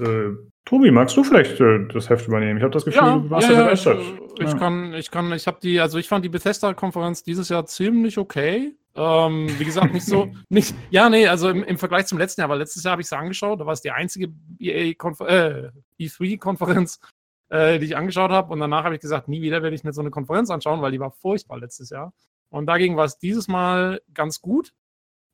Äh, 0.00 0.30
Tobi, 0.64 0.90
magst 0.90 1.16
du 1.16 1.24
vielleicht 1.24 1.60
äh, 1.60 1.86
das 1.92 2.08
Heft 2.08 2.26
übernehmen? 2.26 2.56
Ich 2.56 2.62
habe 2.62 2.72
das 2.72 2.84
Gefühl, 2.84 3.02
ja, 3.02 3.18
du 3.18 3.30
warst 3.30 3.48
ja, 3.48 3.54
ja 3.54 3.62
begeistert. 3.64 4.00
Ich, 4.38 4.44
ich 4.44 4.56
kann, 4.56 4.94
ich 4.94 5.10
kann, 5.10 5.32
ich 5.32 5.46
habe 5.46 5.58
die, 5.62 5.78
also 5.78 5.98
ich 5.98 6.08
fand 6.08 6.24
die 6.24 6.30
Bethesda-Konferenz 6.30 7.22
dieses 7.22 7.48
Jahr 7.50 7.66
ziemlich 7.66 8.16
okay. 8.18 8.74
Ähm, 8.96 9.48
wie 9.58 9.64
gesagt, 9.64 9.92
nicht 9.92 10.06
so, 10.06 10.32
nicht, 10.48 10.74
ja, 10.90 11.10
nee, 11.10 11.26
also 11.26 11.48
im, 11.48 11.64
im, 11.64 11.78
Vergleich 11.78 12.06
zum 12.06 12.18
letzten 12.18 12.40
Jahr, 12.40 12.48
weil 12.48 12.58
letztes 12.58 12.84
Jahr 12.84 12.92
habe 12.92 13.02
ich 13.02 13.06
es 13.06 13.12
angeschaut, 13.12 13.60
da 13.60 13.66
war 13.66 13.72
es 13.72 13.80
die 13.80 13.90
einzige 13.90 14.32
EA 14.60 14.92
äh, 14.92 15.70
E3-Konferenz, 15.98 17.00
äh, 17.48 17.80
die 17.80 17.86
ich 17.86 17.96
angeschaut 17.96 18.30
habe 18.30 18.52
und 18.52 18.60
danach 18.60 18.84
habe 18.84 18.94
ich 18.94 19.00
gesagt, 19.00 19.26
nie 19.26 19.42
wieder 19.42 19.62
werde 19.62 19.74
ich 19.74 19.82
mir 19.82 19.92
so 19.92 20.00
eine 20.00 20.10
Konferenz 20.10 20.48
anschauen, 20.50 20.80
weil 20.80 20.92
die 20.92 21.00
war 21.00 21.10
furchtbar 21.10 21.58
letztes 21.58 21.90
Jahr. 21.90 22.12
Und 22.50 22.66
dagegen 22.66 22.96
war 22.96 23.04
es 23.04 23.18
dieses 23.18 23.48
Mal 23.48 24.00
ganz 24.12 24.40
gut. 24.40 24.72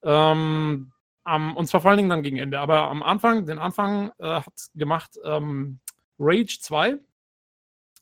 Ähm, 0.02 0.92
um, 1.24 1.56
und 1.56 1.66
zwar 1.66 1.82
vor 1.82 1.90
allen 1.90 1.98
Dingen 1.98 2.08
dann 2.08 2.22
gegen 2.22 2.38
Ende. 2.38 2.58
Aber 2.60 2.88
am 2.88 3.02
Anfang, 3.02 3.44
den 3.44 3.58
Anfang 3.58 4.10
äh, 4.18 4.26
hat 4.26 4.70
gemacht 4.74 5.18
ähm, 5.22 5.80
Rage 6.18 6.58
2, 6.60 6.90
äh, 6.90 6.98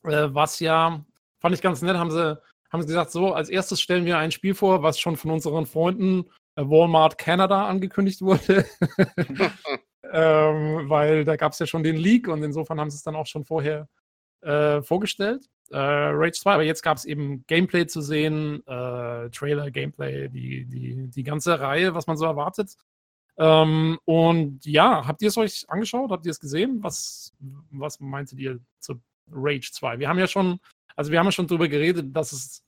was 0.03 0.59
ja, 0.59 1.03
fand 1.39 1.55
ich 1.55 1.61
ganz 1.61 1.81
nett, 1.81 1.97
haben 1.97 2.11
sie, 2.11 2.39
haben 2.71 2.81
sie 2.81 2.87
gesagt, 2.87 3.11
so, 3.11 3.33
als 3.33 3.49
erstes 3.49 3.81
stellen 3.81 4.05
wir 4.05 4.17
ein 4.17 4.31
Spiel 4.31 4.53
vor, 4.53 4.83
was 4.83 4.99
schon 4.99 5.17
von 5.17 5.31
unseren 5.31 5.65
Freunden 5.65 6.25
äh, 6.55 6.63
Walmart 6.63 7.17
Canada 7.17 7.67
angekündigt 7.67 8.21
wurde. 8.21 8.65
ähm, 10.11 10.89
weil 10.89 11.25
da 11.25 11.35
gab 11.35 11.53
es 11.53 11.59
ja 11.59 11.65
schon 11.65 11.83
den 11.83 11.97
Leak 11.97 12.27
und 12.27 12.43
insofern 12.43 12.79
haben 12.79 12.89
sie 12.89 12.97
es 12.97 13.03
dann 13.03 13.15
auch 13.15 13.27
schon 13.27 13.45
vorher 13.45 13.87
äh, 14.41 14.81
vorgestellt. 14.81 15.45
Äh, 15.71 15.77
Rage 15.77 16.39
2, 16.39 16.53
aber 16.53 16.63
jetzt 16.63 16.81
gab 16.81 16.97
es 16.97 17.05
eben 17.05 17.45
Gameplay 17.45 17.85
zu 17.85 18.01
sehen, 18.01 18.65
äh, 18.65 19.29
Trailer, 19.29 19.69
Gameplay, 19.69 20.27
die, 20.29 20.65
die, 20.65 21.07
die 21.09 21.23
ganze 21.23 21.59
Reihe, 21.59 21.93
was 21.93 22.07
man 22.07 22.17
so 22.17 22.25
erwartet. 22.25 22.75
Ähm, 23.37 23.99
und 24.05 24.65
ja, 24.65 25.07
habt 25.07 25.21
ihr 25.21 25.29
es 25.29 25.37
euch 25.37 25.65
angeschaut? 25.69 26.11
Habt 26.11 26.25
ihr 26.25 26.31
es 26.31 26.39
gesehen? 26.39 26.79
Was, 26.81 27.33
was 27.71 27.99
meintet 27.99 28.39
ihr 28.39 28.59
zu 28.79 28.99
Rage 29.31 29.71
2? 29.71 29.99
Wir 29.99 30.09
haben 30.09 30.19
ja 30.19 30.27
schon, 30.27 30.59
also 30.99 31.13
wir 31.13 31.19
haben 31.19 31.27
ja 31.27 31.31
schon 31.31 31.47
darüber 31.47 31.69
geredet, 31.69 32.13
dass 32.13 32.33
es 32.33 32.61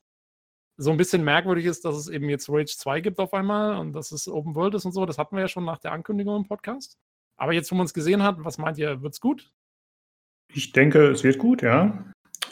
so 0.77 0.89
ein 0.89 0.95
bisschen 0.95 1.21
merkwürdig 1.21 1.65
ist, 1.65 1.83
dass 1.83 1.97
es 1.97 2.07
eben 2.07 2.29
jetzt 2.29 2.47
Rage 2.47 2.77
2 2.77 3.01
gibt 3.01 3.19
auf 3.19 3.33
einmal 3.33 3.75
und 3.77 3.91
dass 3.91 4.13
es 4.13 4.25
Open 4.29 4.55
World 4.55 4.73
ist 4.73 4.85
und 4.85 4.93
so. 4.93 5.05
Das 5.05 5.17
hatten 5.17 5.35
wir 5.35 5.41
ja 5.41 5.49
schon 5.49 5.65
nach 5.65 5.79
der 5.79 5.91
Ankündigung 5.91 6.37
im 6.37 6.47
Podcast. 6.47 6.97
Aber 7.35 7.51
jetzt, 7.51 7.69
wo 7.73 7.75
man 7.75 7.87
es 7.87 7.93
gesehen 7.93 8.23
hat, 8.23 8.37
was 8.39 8.57
meint 8.57 8.77
ihr, 8.77 9.01
wird 9.01 9.11
es 9.11 9.19
gut? 9.19 9.51
Ich 10.53 10.71
denke, 10.71 11.09
es 11.09 11.25
wird 11.25 11.39
gut, 11.39 11.61
ja. 11.61 12.05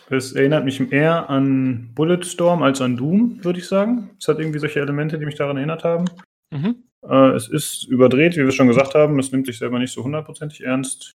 Es 0.10 0.34
erinnert 0.34 0.65
mich 0.65 0.81
eher 0.91 1.30
an 1.30 1.93
Bulletstorm 1.95 2.61
als 2.61 2.81
an 2.81 2.97
Doom, 2.97 3.41
würde 3.45 3.60
ich 3.60 3.68
sagen. 3.68 4.10
Es 4.19 4.27
hat 4.27 4.38
irgendwie 4.38 4.60
solche 4.60 4.81
Elemente, 4.81 5.18
die 5.18 5.26
mich 5.26 5.35
daran 5.35 5.56
erinnert 5.56 5.85
haben. 5.85 6.10
Mhm. 6.51 6.84
Äh, 7.07 7.30
es 7.35 7.47
ist 7.47 7.85
überdreht, 7.85 8.35
wie 8.35 8.43
wir 8.43 8.51
schon 8.51 8.68
gesagt 8.68 8.95
haben. 8.95 9.18
Es 9.18 9.31
nimmt 9.31 9.45
sich 9.45 9.57
selber 9.57 9.80
nicht 9.80 9.93
so 9.93 10.03
hundertprozentig 10.03 10.61
ernst. 10.61 11.14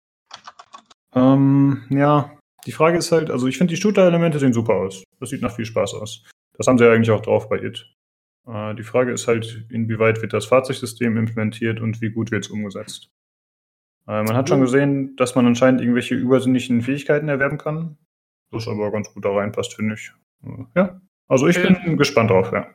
Ähm, 1.14 1.84
ja, 1.90 2.38
die 2.66 2.72
Frage 2.72 2.98
ist 2.98 3.12
halt, 3.12 3.30
also 3.30 3.46
ich 3.46 3.58
finde 3.58 3.74
die 3.74 3.80
Shooter-Elemente 3.80 4.38
sehen 4.38 4.52
super 4.52 4.74
aus. 4.74 5.04
Das 5.20 5.30
sieht 5.30 5.42
nach 5.42 5.54
viel 5.54 5.64
Spaß 5.64 5.94
aus. 5.94 6.24
Das 6.56 6.66
haben 6.66 6.78
sie 6.78 6.84
ja 6.84 6.92
eigentlich 6.92 7.10
auch 7.10 7.22
drauf 7.22 7.48
bei 7.48 7.62
It. 7.62 7.86
Äh, 8.46 8.74
die 8.74 8.82
Frage 8.82 9.12
ist 9.12 9.26
halt, 9.26 9.66
inwieweit 9.70 10.22
wird 10.22 10.32
das 10.32 10.46
Fahrzeugsystem 10.46 11.16
implementiert 11.16 11.80
und 11.80 12.00
wie 12.00 12.10
gut 12.10 12.30
wird 12.30 12.44
es 12.44 12.50
umgesetzt. 12.50 13.10
Äh, 14.06 14.22
man 14.22 14.36
hat 14.36 14.48
schon 14.48 14.60
gesehen, 14.60 15.16
dass 15.16 15.34
man 15.34 15.46
anscheinend 15.46 15.80
irgendwelche 15.80 16.14
übersinnlichen 16.14 16.82
Fähigkeiten 16.82 17.28
erwerben 17.28 17.58
kann. 17.58 17.96
Das 18.50 18.68
aber 18.68 18.92
ganz 18.92 19.12
gut 19.12 19.24
da 19.24 19.30
reinpasst, 19.30 19.74
finde 19.74 19.94
ich. 19.94 20.12
Äh, 20.44 20.64
ja, 20.76 21.00
also 21.28 21.48
ich 21.48 21.60
bin 21.60 21.76
äh, 21.84 21.96
gespannt 21.96 22.30
drauf, 22.30 22.52
ja. 22.52 22.68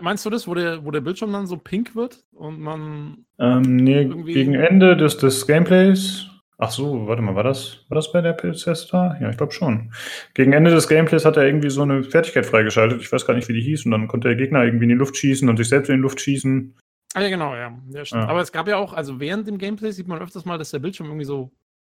Meinst 0.00 0.26
du 0.26 0.30
das, 0.30 0.48
wo 0.48 0.54
der, 0.54 0.84
wo 0.84 0.90
der 0.90 1.00
Bildschirm 1.00 1.32
dann 1.32 1.46
so 1.46 1.56
pink 1.56 1.94
wird 1.94 2.24
und 2.32 2.58
man. 2.58 3.24
Ähm, 3.38 3.76
nee, 3.76 4.04
gegen 4.24 4.54
Ende 4.54 4.96
des, 4.96 5.18
des 5.18 5.46
Gameplays. 5.46 6.28
Ach 6.60 6.72
so, 6.72 7.06
warte 7.06 7.22
mal, 7.22 7.36
war 7.36 7.44
das, 7.44 7.84
war 7.88 7.94
das 7.94 8.10
bei 8.10 8.20
der 8.20 8.32
Bethesda? 8.32 9.16
Ja, 9.20 9.30
ich 9.30 9.36
glaube 9.36 9.52
schon. 9.52 9.92
Gegen 10.34 10.52
Ende 10.52 10.72
des 10.72 10.88
Gameplays 10.88 11.24
hat 11.24 11.36
er 11.36 11.46
irgendwie 11.46 11.70
so 11.70 11.82
eine 11.82 12.02
Fertigkeit 12.02 12.46
freigeschaltet. 12.46 13.00
Ich 13.00 13.12
weiß 13.12 13.26
gar 13.26 13.34
nicht, 13.34 13.48
wie 13.48 13.52
die 13.52 13.60
hieß. 13.60 13.84
Und 13.84 13.92
dann 13.92 14.08
konnte 14.08 14.26
der 14.26 14.36
Gegner 14.36 14.64
irgendwie 14.64 14.84
in 14.84 14.90
die 14.90 14.96
Luft 14.96 15.16
schießen 15.16 15.48
und 15.48 15.56
sich 15.56 15.68
selbst 15.68 15.88
in 15.88 15.96
die 15.96 16.02
Luft 16.02 16.20
schießen. 16.20 16.76
Ah 17.14 17.20
ja, 17.20 17.28
genau, 17.28 17.54
ja. 17.54 17.78
ja, 17.90 18.02
ja. 18.02 18.26
Aber 18.26 18.40
es 18.40 18.50
gab 18.50 18.66
ja 18.66 18.76
auch, 18.76 18.92
also 18.92 19.20
während 19.20 19.46
dem 19.46 19.58
Gameplay 19.58 19.92
sieht 19.92 20.08
man 20.08 20.20
öfters 20.20 20.44
mal, 20.44 20.58
dass 20.58 20.72
der 20.72 20.80
Bildschirm 20.80 21.06
irgendwie 21.06 21.24
so 21.24 21.52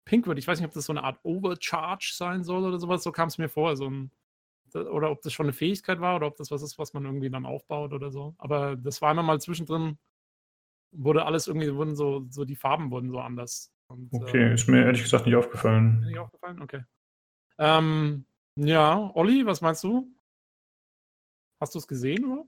pink 0.05 0.27
wird. 0.27 0.38
Ich 0.38 0.47
weiß 0.47 0.59
nicht, 0.59 0.67
ob 0.67 0.73
das 0.73 0.85
so 0.85 0.93
eine 0.93 1.03
Art 1.03 1.19
Overcharge 1.23 2.11
sein 2.13 2.43
soll 2.43 2.63
oder 2.63 2.77
sowas. 2.77 3.01
So 3.01 3.11
kam 3.11 3.29
es 3.29 3.39
mir 3.39 3.49
vor. 3.49 3.75
So 3.75 3.89
ein 3.89 4.11
oder 4.75 5.11
ob 5.11 5.21
das 5.21 5.33
schon 5.33 5.47
eine 5.47 5.53
Fähigkeit 5.53 5.99
war 5.99 6.15
oder 6.15 6.27
ob 6.27 6.38
das 6.38 6.51
was 6.51 6.61
ist, 6.61 6.77
was 6.77 6.93
man 6.93 7.05
irgendwie 7.05 7.29
dann 7.29 7.45
aufbaut 7.45 7.93
oder 7.93 8.11
so. 8.11 8.35
Aber 8.38 8.75
das 8.75 9.01
war 9.01 9.11
immer 9.11 9.23
mal 9.23 9.41
zwischendrin, 9.41 9.97
wurde 10.91 11.25
alles 11.25 11.47
irgendwie, 11.47 11.73
wurden 11.75 11.95
so, 11.95 12.25
so 12.29 12.45
die 12.45 12.55
Farben 12.55 12.91
wurden 12.91 13.09
so 13.09 13.19
anders. 13.19 13.71
Und, 13.91 14.09
okay, 14.11 14.49
äh, 14.49 14.53
ist 14.53 14.68
mir 14.68 14.85
ehrlich 14.85 15.03
gesagt 15.03 15.26
nicht 15.26 15.35
aufgefallen. 15.35 16.01
Nicht 16.01 16.18
aufgefallen? 16.18 16.61
Okay. 16.61 16.84
Ähm, 17.57 18.26
ja, 18.55 19.11
Olli, 19.13 19.45
was 19.45 19.61
meinst 19.61 19.84
du? 19.84 20.07
Hast 21.59 21.76
du 21.76 21.80
es 21.80 21.88
gesehen 21.88 22.26
oder? 22.26 22.45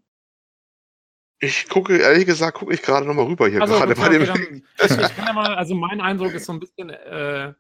Ich 1.40 1.68
gucke, 1.68 1.98
ehrlich 1.98 2.26
gesagt, 2.26 2.57
gucke 2.57 2.74
ich 2.74 2.82
gerade 2.82 3.06
nochmal 3.06 3.26
rüber 3.26 3.49
hier 3.49 3.61
also, 3.61 3.74
gerade 3.74 3.95
bei 3.95 4.10
dem. 4.10 4.26
Dann, 4.26 4.64
ich, 4.78 4.91
ich 4.91 5.15
kann 5.15 5.28
ja 5.28 5.34
mal, 5.34 5.56
also 5.56 5.76
mein 5.76 5.99
Eindruck 5.99 6.34
ist 6.34 6.45
so 6.45 6.53
ein 6.53 6.60
bisschen, 6.60 6.90
äh, 6.90 7.53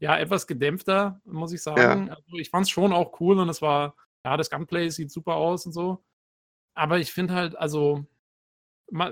ja, 0.00 0.18
etwas 0.18 0.46
gedämpfter, 0.46 1.20
muss 1.24 1.52
ich 1.52 1.62
sagen. 1.62 2.06
Ja. 2.06 2.14
Also 2.14 2.36
ich 2.38 2.50
fand 2.50 2.64
es 2.64 2.70
schon 2.70 2.92
auch 2.92 3.20
cool 3.20 3.38
und 3.38 3.48
es 3.48 3.60
war, 3.60 3.96
ja, 4.24 4.36
das 4.36 4.50
Gunplay 4.50 4.88
sieht 4.88 5.10
super 5.10 5.34
aus 5.34 5.66
und 5.66 5.72
so. 5.72 6.04
Aber 6.74 6.98
ich 6.98 7.12
finde 7.12 7.34
halt, 7.34 7.56
also, 7.56 8.06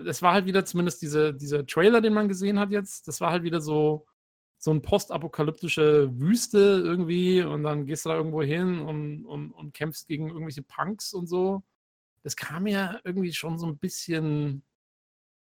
es 0.06 0.22
war 0.22 0.32
halt 0.32 0.46
wieder 0.46 0.64
zumindest 0.64 1.02
diese, 1.02 1.34
dieser 1.34 1.66
Trailer, 1.66 2.00
den 2.00 2.14
man 2.14 2.28
gesehen 2.28 2.58
hat 2.58 2.70
jetzt, 2.70 3.08
das 3.08 3.20
war 3.20 3.30
halt 3.30 3.42
wieder 3.42 3.60
so, 3.60 4.06
so 4.58 4.70
ein 4.70 4.82
postapokalyptische 4.82 6.10
Wüste 6.18 6.58
irgendwie 6.58 7.42
und 7.42 7.62
dann 7.62 7.86
gehst 7.86 8.04
du 8.04 8.08
da 8.10 8.16
irgendwo 8.16 8.42
hin 8.42 8.80
und, 8.80 9.26
und, 9.26 9.52
und 9.52 9.74
kämpfst 9.74 10.08
gegen 10.08 10.28
irgendwelche 10.28 10.62
Punks 10.62 11.12
und 11.12 11.26
so. 11.26 11.62
Das 12.22 12.36
kam 12.36 12.64
mir 12.64 13.00
irgendwie 13.04 13.32
schon 13.32 13.58
so 13.58 13.66
ein 13.66 13.78
bisschen 13.78 14.64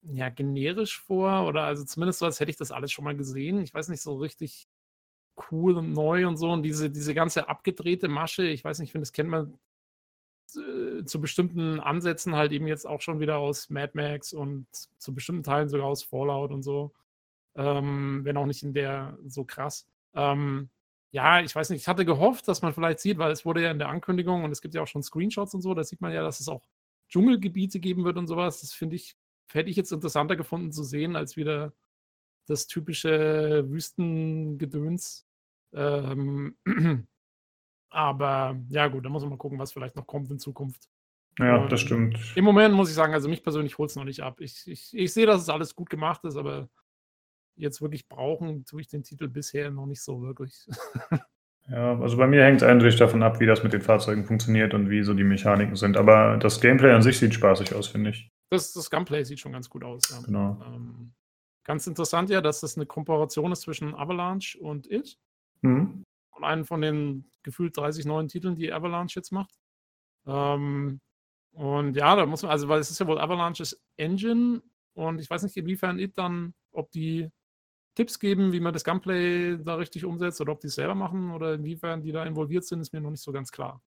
ja, 0.02 0.28
generisch 0.28 1.00
vor 1.00 1.46
oder 1.46 1.64
also 1.64 1.84
zumindest 1.84 2.18
so, 2.20 2.26
als 2.26 2.40
hätte 2.40 2.50
ich 2.50 2.56
das 2.56 2.72
alles 2.72 2.92
schon 2.92 3.04
mal 3.04 3.16
gesehen. 3.16 3.62
Ich 3.62 3.74
weiß 3.74 3.88
nicht 3.88 4.02
so 4.02 4.16
richtig, 4.16 4.68
cool 5.50 5.76
und 5.76 5.92
neu 5.92 6.26
und 6.26 6.36
so. 6.36 6.50
Und 6.50 6.62
diese, 6.62 6.90
diese 6.90 7.14
ganze 7.14 7.48
abgedrehte 7.48 8.08
Masche, 8.08 8.46
ich 8.46 8.64
weiß 8.64 8.78
nicht, 8.78 8.88
ich 8.88 8.92
finde, 8.92 9.02
das 9.04 9.12
kennt 9.12 9.30
man 9.30 9.58
äh, 10.56 11.04
zu 11.04 11.20
bestimmten 11.20 11.80
Ansätzen 11.80 12.34
halt 12.36 12.52
eben 12.52 12.66
jetzt 12.66 12.86
auch 12.86 13.00
schon 13.00 13.20
wieder 13.20 13.38
aus 13.38 13.70
Mad 13.70 13.92
Max 13.94 14.32
und 14.32 14.66
zu 14.98 15.14
bestimmten 15.14 15.42
Teilen 15.42 15.68
sogar 15.68 15.86
aus 15.86 16.02
Fallout 16.02 16.50
und 16.50 16.62
so. 16.62 16.92
Ähm, 17.56 18.20
wenn 18.24 18.36
auch 18.36 18.46
nicht 18.46 18.62
in 18.62 18.72
der 18.74 19.18
so 19.26 19.44
krass. 19.44 19.86
Ähm, 20.14 20.70
ja, 21.10 21.40
ich 21.40 21.54
weiß 21.54 21.70
nicht, 21.70 21.82
ich 21.82 21.88
hatte 21.88 22.04
gehofft, 22.04 22.48
dass 22.48 22.62
man 22.62 22.74
vielleicht 22.74 23.00
sieht, 23.00 23.18
weil 23.18 23.32
es 23.32 23.44
wurde 23.44 23.62
ja 23.62 23.70
in 23.70 23.78
der 23.78 23.88
Ankündigung 23.88 24.44
und 24.44 24.50
es 24.52 24.60
gibt 24.60 24.74
ja 24.74 24.82
auch 24.82 24.86
schon 24.86 25.02
Screenshots 25.02 25.54
und 25.54 25.62
so, 25.62 25.74
da 25.74 25.82
sieht 25.84 26.00
man 26.00 26.12
ja, 26.12 26.22
dass 26.22 26.40
es 26.40 26.48
auch 26.48 26.62
Dschungelgebiete 27.08 27.80
geben 27.80 28.04
wird 28.04 28.18
und 28.18 28.26
sowas. 28.26 28.60
Das 28.60 28.72
finde 28.72 28.96
ich, 28.96 29.16
hätte 29.50 29.70
ich 29.70 29.76
jetzt 29.76 29.92
interessanter 29.92 30.36
gefunden 30.36 30.72
zu 30.72 30.84
sehen, 30.84 31.16
als 31.16 31.36
wieder 31.36 31.72
das 32.46 32.66
typische 32.66 33.64
Wüstengedöns. 33.70 35.26
Ähm, 35.72 36.56
aber 37.90 38.56
ja, 38.68 38.88
gut, 38.88 39.04
da 39.04 39.08
muss 39.08 39.22
man 39.22 39.30
mal 39.30 39.38
gucken, 39.38 39.58
was 39.58 39.72
vielleicht 39.72 39.96
noch 39.96 40.06
kommt 40.06 40.30
in 40.30 40.38
Zukunft. 40.38 40.88
Ja, 41.38 41.66
das 41.68 41.80
stimmt. 41.80 42.18
Im 42.34 42.44
Moment 42.44 42.74
muss 42.74 42.88
ich 42.88 42.96
sagen, 42.96 43.14
also 43.14 43.28
mich 43.28 43.42
persönlich 43.42 43.78
holt 43.78 43.90
es 43.90 43.96
noch 43.96 44.04
nicht 44.04 44.22
ab. 44.22 44.40
Ich, 44.40 44.66
ich, 44.66 44.90
ich 44.92 45.12
sehe, 45.12 45.26
dass 45.26 45.40
es 45.40 45.48
alles 45.48 45.74
gut 45.74 45.88
gemacht 45.88 46.24
ist, 46.24 46.36
aber 46.36 46.68
jetzt 47.54 47.80
wirklich 47.80 48.08
brauchen, 48.08 48.64
tue 48.64 48.80
ich 48.80 48.88
den 48.88 49.04
Titel 49.04 49.28
bisher 49.28 49.70
noch 49.70 49.86
nicht 49.86 50.02
so 50.02 50.22
wirklich. 50.22 50.66
Ja, 51.70 52.00
also 52.00 52.16
bei 52.16 52.26
mir 52.26 52.44
hängt 52.44 52.62
es 52.62 52.66
eindeutig 52.66 52.98
davon 52.98 53.22
ab, 53.22 53.40
wie 53.40 53.46
das 53.46 53.62
mit 53.62 53.74
den 53.74 53.82
Fahrzeugen 53.82 54.24
funktioniert 54.24 54.72
und 54.72 54.88
wie 54.88 55.02
so 55.02 55.12
die 55.12 55.24
Mechaniken 55.24 55.76
sind. 55.76 55.98
Aber 55.98 56.38
das 56.38 56.60
Gameplay 56.60 56.92
an 56.92 57.02
sich 57.02 57.18
sieht 57.18 57.34
spaßig 57.34 57.74
aus, 57.74 57.88
finde 57.88 58.10
ich. 58.10 58.30
Das, 58.50 58.72
das 58.72 58.88
Gameplay 58.88 59.22
sieht 59.24 59.40
schon 59.40 59.52
ganz 59.52 59.68
gut 59.68 59.84
aus. 59.84 60.02
Ja. 60.10 60.22
Genau. 60.24 60.62
Ähm, 60.66 61.12
ganz 61.64 61.86
interessant 61.86 62.30
ja, 62.30 62.40
dass 62.40 62.60
das 62.60 62.76
eine 62.76 62.86
Kooperation 62.86 63.52
ist 63.52 63.60
zwischen 63.60 63.94
Avalanche 63.94 64.58
und 64.58 64.90
It. 64.90 65.18
Mhm. 65.60 66.04
Einen 66.44 66.64
von 66.64 66.80
den 66.80 67.30
gefühlt 67.42 67.76
30 67.76 68.04
neuen 68.06 68.28
Titeln, 68.28 68.56
die 68.56 68.72
Avalanche 68.72 69.18
jetzt 69.18 69.32
macht. 69.32 69.54
Ähm, 70.26 71.00
und 71.52 71.96
ja, 71.96 72.16
da 72.16 72.26
muss 72.26 72.42
man, 72.42 72.52
also, 72.52 72.68
weil 72.68 72.80
es 72.80 72.90
ist 72.90 73.00
ja 73.00 73.06
wohl 73.08 73.18
Avalanches 73.20 73.80
Engine 73.96 74.62
und 74.94 75.20
ich 75.20 75.30
weiß 75.30 75.42
nicht, 75.44 75.56
inwiefern 75.56 75.98
It 75.98 76.18
dann, 76.18 76.54
ob 76.72 76.90
die 76.92 77.30
Tipps 77.96 78.18
geben, 78.20 78.52
wie 78.52 78.60
man 78.60 78.72
das 78.74 78.84
Gunplay 78.84 79.58
da 79.58 79.76
richtig 79.76 80.04
umsetzt 80.06 80.40
oder 80.40 80.52
ob 80.52 80.60
die 80.60 80.68
es 80.68 80.76
selber 80.76 80.94
machen 80.94 81.32
oder 81.32 81.54
inwiefern 81.54 82.02
die 82.02 82.12
da 82.12 82.24
involviert 82.24 82.64
sind, 82.64 82.80
ist 82.80 82.92
mir 82.94 83.00
noch 83.00 83.10
nicht 83.10 83.22
so 83.22 83.32
ganz 83.32 83.52
klar. 83.52 83.82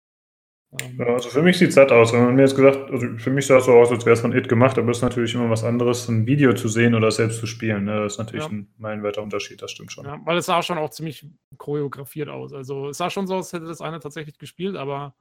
Ähm, 0.79 1.01
also 1.01 1.29
für 1.29 1.41
mich 1.41 1.57
sieht 1.57 1.69
es 1.69 1.75
satt 1.75 1.91
aus. 1.91 2.13
Wenn 2.13 2.23
man 2.23 2.35
mir 2.35 2.43
jetzt 2.43 2.55
gesagt, 2.55 2.89
also 2.91 3.07
für 3.17 3.29
mich 3.29 3.45
sah 3.45 3.57
es 3.57 3.65
so 3.65 3.73
aus, 3.73 3.91
als 3.91 4.05
wäre 4.05 4.13
es 4.13 4.21
von 4.21 4.35
It 4.35 4.47
gemacht, 4.47 4.77
aber 4.77 4.91
es 4.91 4.97
ist 4.97 5.03
natürlich 5.03 5.33
immer 5.33 5.49
was 5.49 5.63
anderes, 5.63 6.07
ein 6.07 6.25
Video 6.25 6.53
zu 6.53 6.67
sehen 6.67 6.95
oder 6.95 7.11
selbst 7.11 7.39
zu 7.39 7.47
spielen. 7.47 7.85
Ne? 7.85 8.03
Das 8.03 8.13
ist 8.13 8.19
natürlich 8.19 8.45
ja. 8.45 8.51
ein 8.51 8.67
meilenweiter 8.77 9.21
Unterschied, 9.21 9.61
das 9.61 9.71
stimmt 9.71 9.91
schon. 9.91 10.05
Ja, 10.05 10.19
weil 10.23 10.37
es 10.37 10.45
sah 10.45 10.61
schon 10.61 10.77
auch 10.77 10.89
ziemlich 10.89 11.25
choreografiert 11.57 12.29
aus. 12.29 12.53
Also 12.53 12.89
es 12.89 12.97
sah 12.97 13.09
schon 13.09 13.27
so 13.27 13.35
aus, 13.35 13.47
als 13.47 13.53
hätte 13.53 13.65
das 13.65 13.81
eine 13.81 13.99
tatsächlich 13.99 14.37
gespielt, 14.37 14.77
aber 14.77 15.13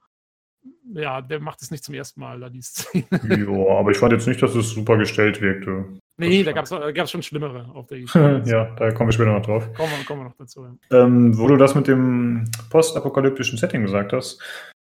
ja, 0.93 1.21
der 1.21 1.39
macht 1.39 1.61
es 1.61 1.71
nicht 1.71 1.83
zum 1.83 1.95
ersten 1.95 2.19
Mal, 2.19 2.39
da 2.39 2.49
die 2.49 2.61
Szene. 2.61 3.05
Ja, 3.11 3.77
aber 3.77 3.91
ich 3.91 3.97
fand 3.97 4.13
jetzt 4.13 4.27
nicht, 4.27 4.41
dass 4.41 4.55
es 4.55 4.69
super 4.69 4.97
gestellt 4.97 5.41
wirkte. 5.41 5.85
Nee, 6.17 6.43
da 6.43 6.51
gab 6.51 6.65
es 6.65 7.11
schon 7.11 7.23
schlimmere 7.23 7.71
auf 7.73 7.87
der 7.87 7.97
E3. 7.97 8.47
ja, 8.49 8.65
da 8.75 8.91
kommen 8.91 9.09
wir 9.09 9.13
später 9.13 9.33
noch 9.33 9.45
drauf. 9.45 9.73
Kommen 9.73 9.89
wir, 9.97 10.05
kommen 10.05 10.21
wir 10.21 10.25
noch 10.25 10.35
dazu. 10.37 10.65
Ja. 10.91 11.03
Ähm, 11.03 11.37
wo 11.37 11.47
du 11.47 11.57
das 11.57 11.73
mit 11.73 11.87
dem 11.87 12.49
postapokalyptischen 12.69 13.57
Setting 13.57 13.81
gesagt 13.81 14.13
hast, 14.13 14.39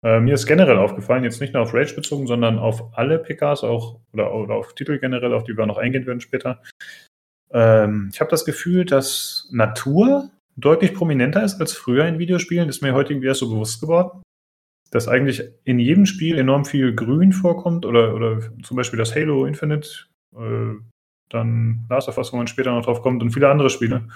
äh, 0.05 0.21
mir 0.21 0.35
ist 0.35 0.47
generell 0.47 0.79
aufgefallen, 0.79 1.25
jetzt 1.25 1.41
nicht 1.41 1.55
nur 1.55 1.63
auf 1.63 1.75
Rage 1.75 1.95
bezogen, 1.95 2.27
sondern 2.27 2.59
auf 2.59 2.97
alle 2.97 3.19
PKs 3.19 3.65
auch 3.65 4.01
oder, 4.13 4.35
oder 4.35 4.55
auf 4.55 4.75
Titel 4.75 4.99
generell, 4.99 5.33
auf 5.33 5.45
die 5.45 5.57
wir 5.57 5.67
noch 5.67 5.79
eingehen 5.79 6.07
werden 6.07 6.21
später. 6.21 6.63
Ähm, 7.51 8.11
ich 8.13 8.21
habe 8.21 8.31
das 8.31 8.45
Gefühl, 8.45 8.85
dass 8.85 9.49
Natur 9.53 10.31
deutlich 10.57 10.95
prominenter 10.95 11.43
ist 11.43 11.61
als 11.61 11.73
früher 11.73 12.07
in 12.07 12.19
Videospielen. 12.19 12.67
Das 12.67 12.77
ist 12.77 12.83
mir 12.83 12.95
heute 12.95 13.13
irgendwie 13.13 13.29
erst 13.29 13.41
so 13.41 13.51
bewusst 13.51 13.81
geworden 13.81 14.23
dass 14.93 15.09
eigentlich 15.09 15.43
in 15.65 15.79
jedem 15.79 16.07
Spiel 16.07 16.39
enorm 16.39 16.67
viel 16.67 16.95
Grün 16.95 17.33
vorkommt 17.33 17.87
oder, 17.87 18.15
oder 18.15 18.41
zum 18.63 18.77
Beispiel 18.77 18.99
das 18.99 19.17
Halo 19.17 19.47
Infinite, 19.47 19.89
äh, 20.37 20.75
dann 21.31 21.87
Last 21.89 22.09
of 22.09 22.19
Us, 22.19 22.33
wo 22.33 22.37
man 22.37 22.47
später 22.47 22.73
noch 22.73 22.85
drauf 22.85 23.01
kommt 23.01 23.23
und 23.23 23.31
viele 23.31 23.49
andere 23.49 23.71
Spiele, 23.71 24.09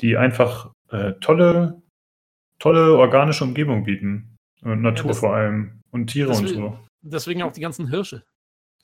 die 0.00 0.16
einfach 0.16 0.72
äh, 0.90 1.12
tolle, 1.20 1.80
tolle 2.58 2.98
organische 2.98 3.44
Umgebung 3.44 3.84
bieten. 3.84 4.31
Und 4.62 4.82
Natur 4.82 5.06
ja, 5.06 5.08
das, 5.08 5.18
vor 5.18 5.34
allem 5.34 5.82
und 5.90 6.08
Tiere 6.08 6.30
und 6.30 6.48
so. 6.48 6.78
Deswegen 7.02 7.42
auch 7.42 7.52
die 7.52 7.60
ganzen 7.60 7.88
Hirsche. 7.88 8.22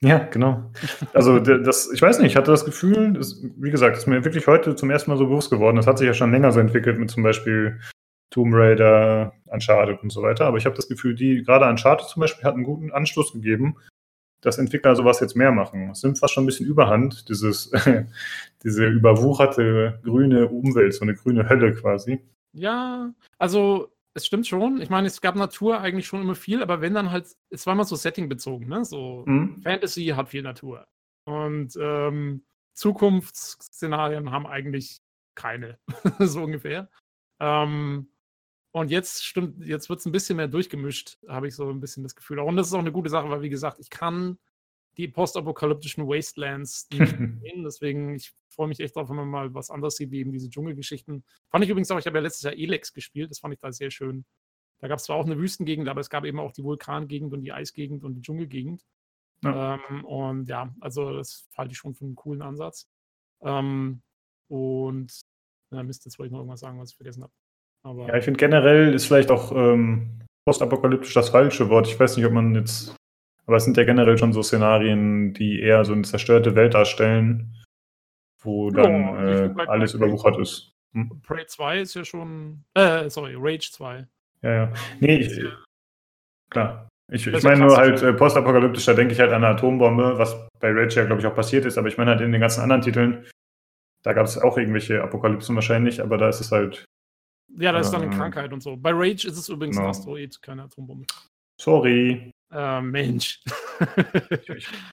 Ja, 0.00 0.18
genau. 0.18 0.70
Also 1.12 1.40
das, 1.40 1.90
ich 1.92 2.00
weiß 2.00 2.20
nicht, 2.20 2.32
ich 2.32 2.36
hatte 2.36 2.52
das 2.52 2.64
Gefühl, 2.64 3.14
das, 3.14 3.42
wie 3.56 3.70
gesagt, 3.70 3.96
das 3.96 4.05
ist 4.05 4.06
mir 4.06 4.24
wirklich 4.24 4.46
heute 4.46 4.76
zum 4.76 4.90
ersten 4.90 5.10
Mal 5.10 5.16
so 5.16 5.26
bewusst 5.26 5.50
geworden. 5.50 5.76
Das 5.76 5.88
hat 5.88 5.98
sich 5.98 6.06
ja 6.06 6.14
schon 6.14 6.30
länger 6.30 6.52
so 6.52 6.60
entwickelt 6.60 6.98
mit 6.98 7.10
zum 7.10 7.24
Beispiel 7.24 7.80
Tomb 8.30 8.55
Raider, 8.55 9.32
Uncharted 9.46 10.02
und 10.02 10.10
so 10.10 10.22
weiter. 10.22 10.46
Aber 10.46 10.56
ich 10.56 10.66
habe 10.66 10.76
das 10.76 10.88
Gefühl, 10.88 11.14
die, 11.14 11.42
gerade 11.42 11.68
Uncharted 11.68 12.09
zum 12.09 12.20
Beispiel, 12.20 12.44
hat 12.44 12.55
einen 12.55 12.64
guten 12.64 12.92
Anstoß 12.92 13.32
gegeben, 13.32 13.76
dass 14.40 14.59
Entwickler 14.59 14.94
sowas 14.94 15.18
jetzt 15.18 15.34
mehr 15.34 15.50
machen. 15.50 15.90
Es 15.90 16.05
nimmt 16.05 16.18
fast 16.18 16.34
schon 16.34 16.44
ein 16.44 16.46
bisschen 16.46 16.66
überhand, 16.66 17.28
dieses, 17.28 17.72
diese 18.62 18.86
überwucherte 18.86 19.98
grüne 20.05 20.48
Umwelt, 20.48 20.94
so 20.94 21.02
eine 21.02 21.14
grüne 21.14 21.48
Hölle 21.48 21.74
quasi. 21.74 22.20
Ja, 22.52 23.12
also 23.38 23.90
es 24.19 24.27
stimmt 24.27 24.47
schon. 24.47 24.81
Ich 24.81 24.90
meine, 24.90 25.07
es 25.07 25.20
gab 25.20 25.35
Natur 25.35 25.81
eigentlich 25.81 26.07
schon 26.07 26.20
immer 26.20 26.35
viel, 26.35 26.62
aber 26.62 26.81
wenn 26.81 26.95
dann 26.95 27.11
halt, 27.11 27.27
es 27.51 27.66
war 27.66 27.73
immer 27.73 27.85
so 27.85 27.97
Setting-bezogen, 27.97 28.69
ne? 28.69 28.85
So 28.85 29.24
mhm. 29.27 29.62
Fantasy 29.62 30.07
hat 30.07 30.28
viel 30.28 30.43
Natur. 30.43 30.86
Und 31.24 31.77
ähm, 31.81 32.45
Zukunftsszenarien 32.74 34.31
haben 34.31 34.47
eigentlich 34.47 35.01
keine, 35.35 35.78
so 36.19 36.43
ungefähr. 36.43 36.90
Ähm, 37.40 38.11
und 38.73 38.90
jetzt 38.90 39.24
stimmt, 39.24 39.65
jetzt 39.65 39.89
wird 39.89 40.01
es 40.01 40.07
ein 40.07 40.12
bisschen 40.12 40.36
mehr 40.36 40.49
durchgemischt, 40.49 41.19
habe 41.28 41.49
ich 41.49 41.55
so 41.55 41.70
ein 41.70 41.81
bisschen 41.81 42.03
das 42.03 42.15
Gefühl. 42.15 42.39
Und 42.40 42.57
das 42.57 42.69
ist 42.69 42.74
auch 42.74 42.78
eine 42.78 42.93
gute 42.93 43.11
Sache, 43.11 43.31
weil 43.31 43.43
wie 43.43 43.49
gesagt, 43.49 43.78
ich 43.78 43.90
kann 43.90 44.39
die 44.99 45.09
postapokalyptischen 45.09 46.07
Wastelands 46.07 46.89
nicht 46.91 47.16
sehen. 47.43 47.62
Deswegen, 47.65 48.16
ich 48.16 48.33
freue 48.51 48.69
mich 48.69 48.81
echt 48.81 48.97
darauf, 48.97 49.09
wenn 49.09 49.16
man 49.16 49.29
mal 49.29 49.55
was 49.55 49.70
anderes 49.70 49.97
sieht, 49.97 50.11
wie 50.11 50.19
eben 50.19 50.33
diese 50.33 50.51
Dschungelgeschichten. 50.51 51.25
Fand 51.51 51.65
ich 51.65 51.70
übrigens 51.70 51.91
auch, 51.91 51.99
ich 51.99 52.07
habe 52.07 52.19
ja 52.19 52.23
letztes 52.23 52.43
Jahr 52.43 52.55
Elex 52.55 52.93
gespielt, 52.93 53.31
das 53.31 53.39
fand 53.39 53.55
ich 53.55 53.61
da 53.61 53.73
sehr 53.73 53.91
schön. 53.91 54.25
Da 54.81 54.89
gab 54.89 54.99
es 54.99 55.05
zwar 55.05 55.16
auch 55.16 55.25
eine 55.25 55.39
Wüstengegend, 55.39 55.89
aber 55.89 56.01
es 56.01 56.11
gab 56.11 56.25
eben 56.25 56.39
auch 56.39 56.53
die 56.53 56.65
Vulkangegend 56.65 57.33
und 57.33 57.43
die 57.43 57.53
Eisgegend 57.53 58.05
und 58.05 58.15
die 58.15 58.23
Dschungelgegend. 58.23 58.83
Ja. 59.43 59.79
Ähm, 59.91 60.05
und 60.05 60.49
ja, 60.49 60.75
also 60.81 61.12
das 61.12 61.49
halte 61.57 61.73
ich 61.73 61.79
schon 61.79 61.95
für 61.95 62.05
einen 62.05 62.16
coolen 62.16 62.43
Ansatz. 62.43 62.89
Ähm, 63.41 64.03
und 64.49 65.20
na, 65.70 65.83
Mist, 65.83 66.05
jetzt 66.05 66.19
wollte 66.19 66.29
ich 66.29 66.33
noch 66.33 66.41
irgendwas 66.41 66.61
sagen, 66.61 66.79
was 66.81 66.91
ich 66.91 66.97
vergessen 66.97 67.23
habe. 67.23 67.33
Aber 67.85 68.09
ja, 68.09 68.16
ich 68.16 68.25
finde 68.25 68.39
generell 68.39 68.95
ist 68.95 69.07
vielleicht 69.07 69.31
auch 69.31 69.53
ähm, 69.53 70.20
postapokalyptisch 70.47 71.15
das 71.15 71.29
falsche 71.29 71.69
Wort. 71.69 71.87
Ich 71.87 71.99
weiß 71.99 72.16
nicht, 72.16 72.27
ob 72.27 72.33
man 72.33 72.55
jetzt. 72.55 72.95
Aber 73.49 73.57
es 73.57 73.65
sind 73.65 73.79
ja 73.79 73.85
generell 73.85 74.19
schon 74.19 74.35
so 74.35 74.43
Szenarien, 74.43 75.33
die 75.33 75.62
eher 75.62 75.83
so 75.87 75.95
eine 75.95 76.03
zerstörte 76.03 76.55
Welt 76.55 76.75
darstellen, 76.75 77.57
wo 78.43 78.70
dann 78.70 79.09
oh, 79.09 79.62
äh, 79.62 79.66
alles 79.66 79.95
überwuchert 79.95 80.39
ist. 80.39 80.70
Hm? 80.93 81.23
Prey 81.27 81.47
2 81.47 81.81
ist 81.81 81.95
ja 81.95 82.05
schon. 82.05 82.65
Äh, 82.75 83.09
sorry, 83.09 83.35
Rage 83.39 83.70
2. 83.73 84.07
Ja, 84.43 84.53
ja. 84.53 84.73
Nee, 85.01 85.16
ich, 85.16 85.43
klar. 86.51 86.89
Ich, 87.11 87.27
ich 87.27 87.43
meine 87.43 87.65
nur 87.65 87.75
halt 87.75 88.03
äh, 88.03 88.12
postapokalyptisch, 88.12 88.85
da 88.85 88.93
denke 88.93 89.15
ich 89.15 89.20
halt 89.20 89.33
an 89.33 89.43
eine 89.43 89.55
Atombombe, 89.55 90.19
was 90.19 90.37
bei 90.61 90.70
Rage 90.70 91.01
ja, 91.01 91.07
glaube 91.07 91.23
ich, 91.23 91.27
auch 91.27 91.35
passiert 91.35 91.65
ist, 91.65 91.79
aber 91.79 91.89
ich 91.89 91.97
meine 91.97 92.11
halt 92.11 92.20
in 92.20 92.33
den 92.33 92.41
ganzen 92.43 92.61
anderen 92.61 92.83
Titeln, 92.83 93.27
da 94.03 94.12
gab 94.12 94.27
es 94.27 94.37
auch 94.37 94.59
irgendwelche 94.59 95.03
Apokalypsen 95.03 95.55
wahrscheinlich, 95.55 96.03
aber 96.03 96.19
da 96.19 96.29
ist 96.29 96.41
es 96.41 96.53
halt. 96.53 96.85
Ja, 97.57 97.73
da 97.73 97.81
ist 97.81 97.93
dann 97.93 98.03
eine 98.03 98.15
äh, 98.15 98.15
Krankheit 98.15 98.53
und 98.53 98.62
so. 98.62 98.77
Bei 98.77 98.91
Rage 98.93 99.27
ist 99.27 99.39
es 99.39 99.49
übrigens 99.49 99.77
genau. 99.77 99.89
ein 99.89 99.91
Asteroid, 99.91 100.43
keine 100.43 100.65
Atombombe. 100.65 101.07
Sorry. 101.59 102.31
Äh, 102.51 102.81
Mensch. 102.81 103.43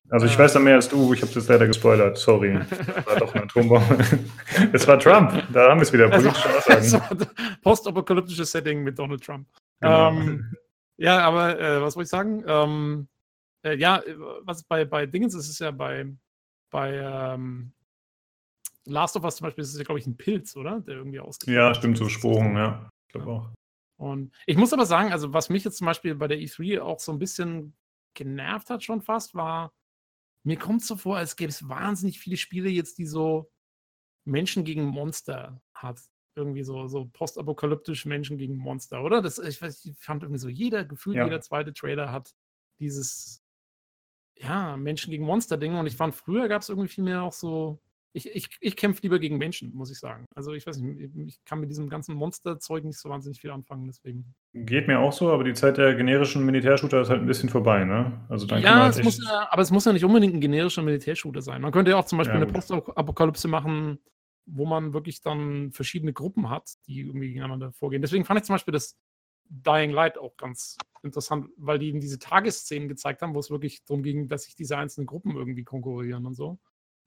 also 0.10 0.26
ich 0.26 0.38
weiß 0.38 0.54
da 0.54 0.60
mehr 0.60 0.76
als 0.76 0.90
du, 0.90 1.14
ich 1.14 1.22
habe 1.22 1.34
das 1.34 1.48
leider 1.48 1.68
gespoilert, 1.68 2.18
sorry. 2.18 2.60
Das 2.70 3.06
war 3.08 3.16
doch 3.18 3.34
eine 3.34 3.44
Atombombe. 3.44 3.98
Es 4.74 4.86
war 4.88 5.00
Trump, 5.00 5.32
da 5.54 5.70
haben 5.70 5.80
wir 5.80 5.84
es 5.84 5.94
wieder, 5.94 6.10
politische 6.10 6.50
Aussagen. 6.58 7.28
Postapokalyptisches 7.62 8.52
Setting 8.52 8.84
mit 8.84 9.00
Donald 9.00 9.24
Trump. 9.24 9.48
Genau. 9.80 10.10
Ähm, 10.10 10.54
ja, 10.98 11.20
aber 11.20 11.60
äh, 11.60 11.82
was 11.82 11.96
wollte 11.96 12.06
ich 12.06 12.10
sagen? 12.10 12.44
Ähm, 12.46 13.08
äh, 13.64 13.78
ja, 13.78 14.02
was 14.44 14.64
bei, 14.64 14.84
bei 14.84 15.06
Dingens 15.06 15.34
ist 15.34 15.50
es 15.50 15.60
ja 15.60 15.72
bei, 15.72 16.08
bei 16.72 16.94
ähm, 16.94 17.72
Last 18.86 19.16
of 19.16 19.24
Us 19.24 19.38
zum 19.38 19.46
Beispiel 19.46 19.64
ist 19.64 19.78
ja, 19.78 19.84
glaube 19.84 20.00
ich, 20.00 20.08
ein 20.08 20.18
Pilz, 20.18 20.56
oder? 20.56 20.82
Der 20.82 20.96
irgendwie 20.96 21.20
ausgeht. 21.20 21.54
Ja, 21.54 21.74
stimmt, 21.74 21.98
so 21.98 22.08
Sporen, 22.10 22.56
ja. 22.56 22.90
Ich 23.08 23.14
glaube 23.14 23.32
auch. 23.32 23.50
Und 23.98 24.34
ich 24.46 24.58
muss 24.58 24.74
aber 24.74 24.86
sagen, 24.86 25.12
also 25.12 25.34
was 25.34 25.50
mich 25.50 25.64
jetzt 25.64 25.78
zum 25.78 25.86
Beispiel 25.86 26.16
bei 26.16 26.28
der 26.28 26.38
E3 26.38 26.82
auch 26.82 27.00
so 27.00 27.12
ein 27.12 27.20
bisschen 27.20 27.76
genervt 28.14 28.70
hat 28.70 28.84
schon 28.84 29.02
fast, 29.02 29.36
war, 29.36 29.74
mir 30.44 30.58
kommt 30.58 30.82
es 30.82 30.88
so 30.88 30.96
vor, 30.96 31.18
als 31.18 31.36
gäbe 31.36 31.50
es 31.50 31.68
wahnsinnig 31.68 32.20
viele 32.20 32.38
Spiele 32.38 32.70
jetzt, 32.70 32.98
die 32.98 33.06
so 33.06 33.52
Menschen 34.26 34.64
gegen 34.64 34.86
Monster 34.86 35.62
hat. 35.74 36.00
Irgendwie 36.38 36.64
so, 36.64 36.88
so 36.88 37.06
postapokalyptisch 37.06 38.06
Menschen 38.06 38.38
gegen 38.38 38.58
Monster, 38.58 39.04
oder? 39.04 39.22
Das, 39.22 39.40
ich, 39.40 39.62
weiß, 39.62 39.86
ich 39.86 39.98
fand 39.98 40.24
irgendwie 40.24 40.40
so, 40.40 40.50
jeder, 40.50 40.84
gefühlt 40.84 41.16
ja. 41.16 41.24
jeder 41.24 41.40
zweite 41.40 41.74
Trailer 41.74 42.12
hat 42.12 42.34
dieses, 42.80 43.42
ja, 44.38 44.76
Menschen 44.76 45.12
gegen 45.12 45.24
Monster-Ding. 45.24 45.76
Und 45.76 45.88
ich 45.88 45.96
fand, 45.96 46.14
früher 46.14 46.50
gab 46.50 46.62
es 46.62 46.70
irgendwie 46.70 46.90
viel 46.90 47.06
mehr 47.06 47.24
auch 47.24 47.32
so 47.32 47.80
ich, 48.16 48.34
ich, 48.34 48.50
ich 48.62 48.76
kämpfe 48.78 49.02
lieber 49.04 49.20
gegen 49.20 49.38
Menschen, 49.38 49.76
muss 49.76 49.92
ich 49.92 50.00
sagen. 50.00 50.26
Also 50.36 50.54
ich 50.54 50.66
weiß 50.66 50.78
nicht, 50.78 51.12
ich 51.28 51.44
kann 51.44 51.60
mit 51.60 51.70
diesem 51.70 51.90
ganzen 51.90 52.16
Monsterzeug 52.16 52.86
nicht 52.86 52.98
so 52.98 53.10
wahnsinnig 53.10 53.42
viel 53.42 53.52
anfangen, 53.52 53.86
deswegen. 53.88 54.34
Geht 54.54 54.88
mir 54.88 55.00
auch 55.00 55.12
so, 55.12 55.32
aber 55.32 55.44
die 55.44 55.54
Zeit 55.54 55.78
der 55.78 55.96
generischen 55.96 56.46
Militärshooter 56.46 57.02
ist 57.02 57.10
halt 57.10 57.22
ein 57.22 57.28
bisschen 57.28 57.50
vorbei, 57.50 57.84
ne? 57.84 58.26
Also 58.30 58.48
dann 58.48 58.62
ja, 58.62 58.84
halt 58.84 58.98
es 58.98 59.04
muss 59.04 59.22
ja, 59.22 59.48
aber 59.52 59.62
es 59.62 59.70
muss 59.70 59.84
ja 59.84 59.92
nicht 59.92 60.06
unbedingt 60.06 60.34
ein 60.34 60.40
generischer 60.40 60.82
Militärshooter 60.82 61.42
sein. 61.42 61.62
Man 61.62 61.74
könnte 61.74 61.92
ja 61.92 61.98
auch 61.98 62.06
zum 62.06 62.18
Beispiel 62.18 62.40
ja, 62.40 62.44
eine 62.44 62.52
Postapokalypse 62.52 63.50
machen, 63.50 64.00
wo 64.46 64.66
man 64.66 64.94
wirklich 64.94 65.20
dann 65.20 65.74
verschiedene 65.74 66.14
Gruppen 66.14 66.50
hat, 66.50 66.72
die 66.88 67.02
irgendwie 67.02 67.28
gegeneinander 67.28 67.74
vorgehen. 67.74 68.02
Deswegen 68.02 68.24
fand 68.24 68.40
ich 68.40 68.46
zum 68.46 68.54
Beispiel 68.54 68.72
das 68.72 68.96
Dying 69.50 69.92
Light 69.92 70.18
auch 70.18 70.38
ganz 70.38 70.78
interessant, 71.04 71.50
weil 71.58 71.80
die 71.80 71.90
in 71.90 72.00
diese 72.00 72.18
Tagesszenen 72.18 72.88
gezeigt 72.88 73.22
haben, 73.22 73.36
wo 73.36 73.40
es 73.40 73.52
wirklich 73.52 73.84
darum 73.84 74.04
ging, 74.04 74.30
dass 74.30 74.44
sich 74.44 74.56
diese 74.56 74.78
einzelnen 74.78 75.06
Gruppen 75.06 75.36
irgendwie 75.36 75.66
konkurrieren 75.66 76.26
und 76.26 76.36
so. 76.36 76.60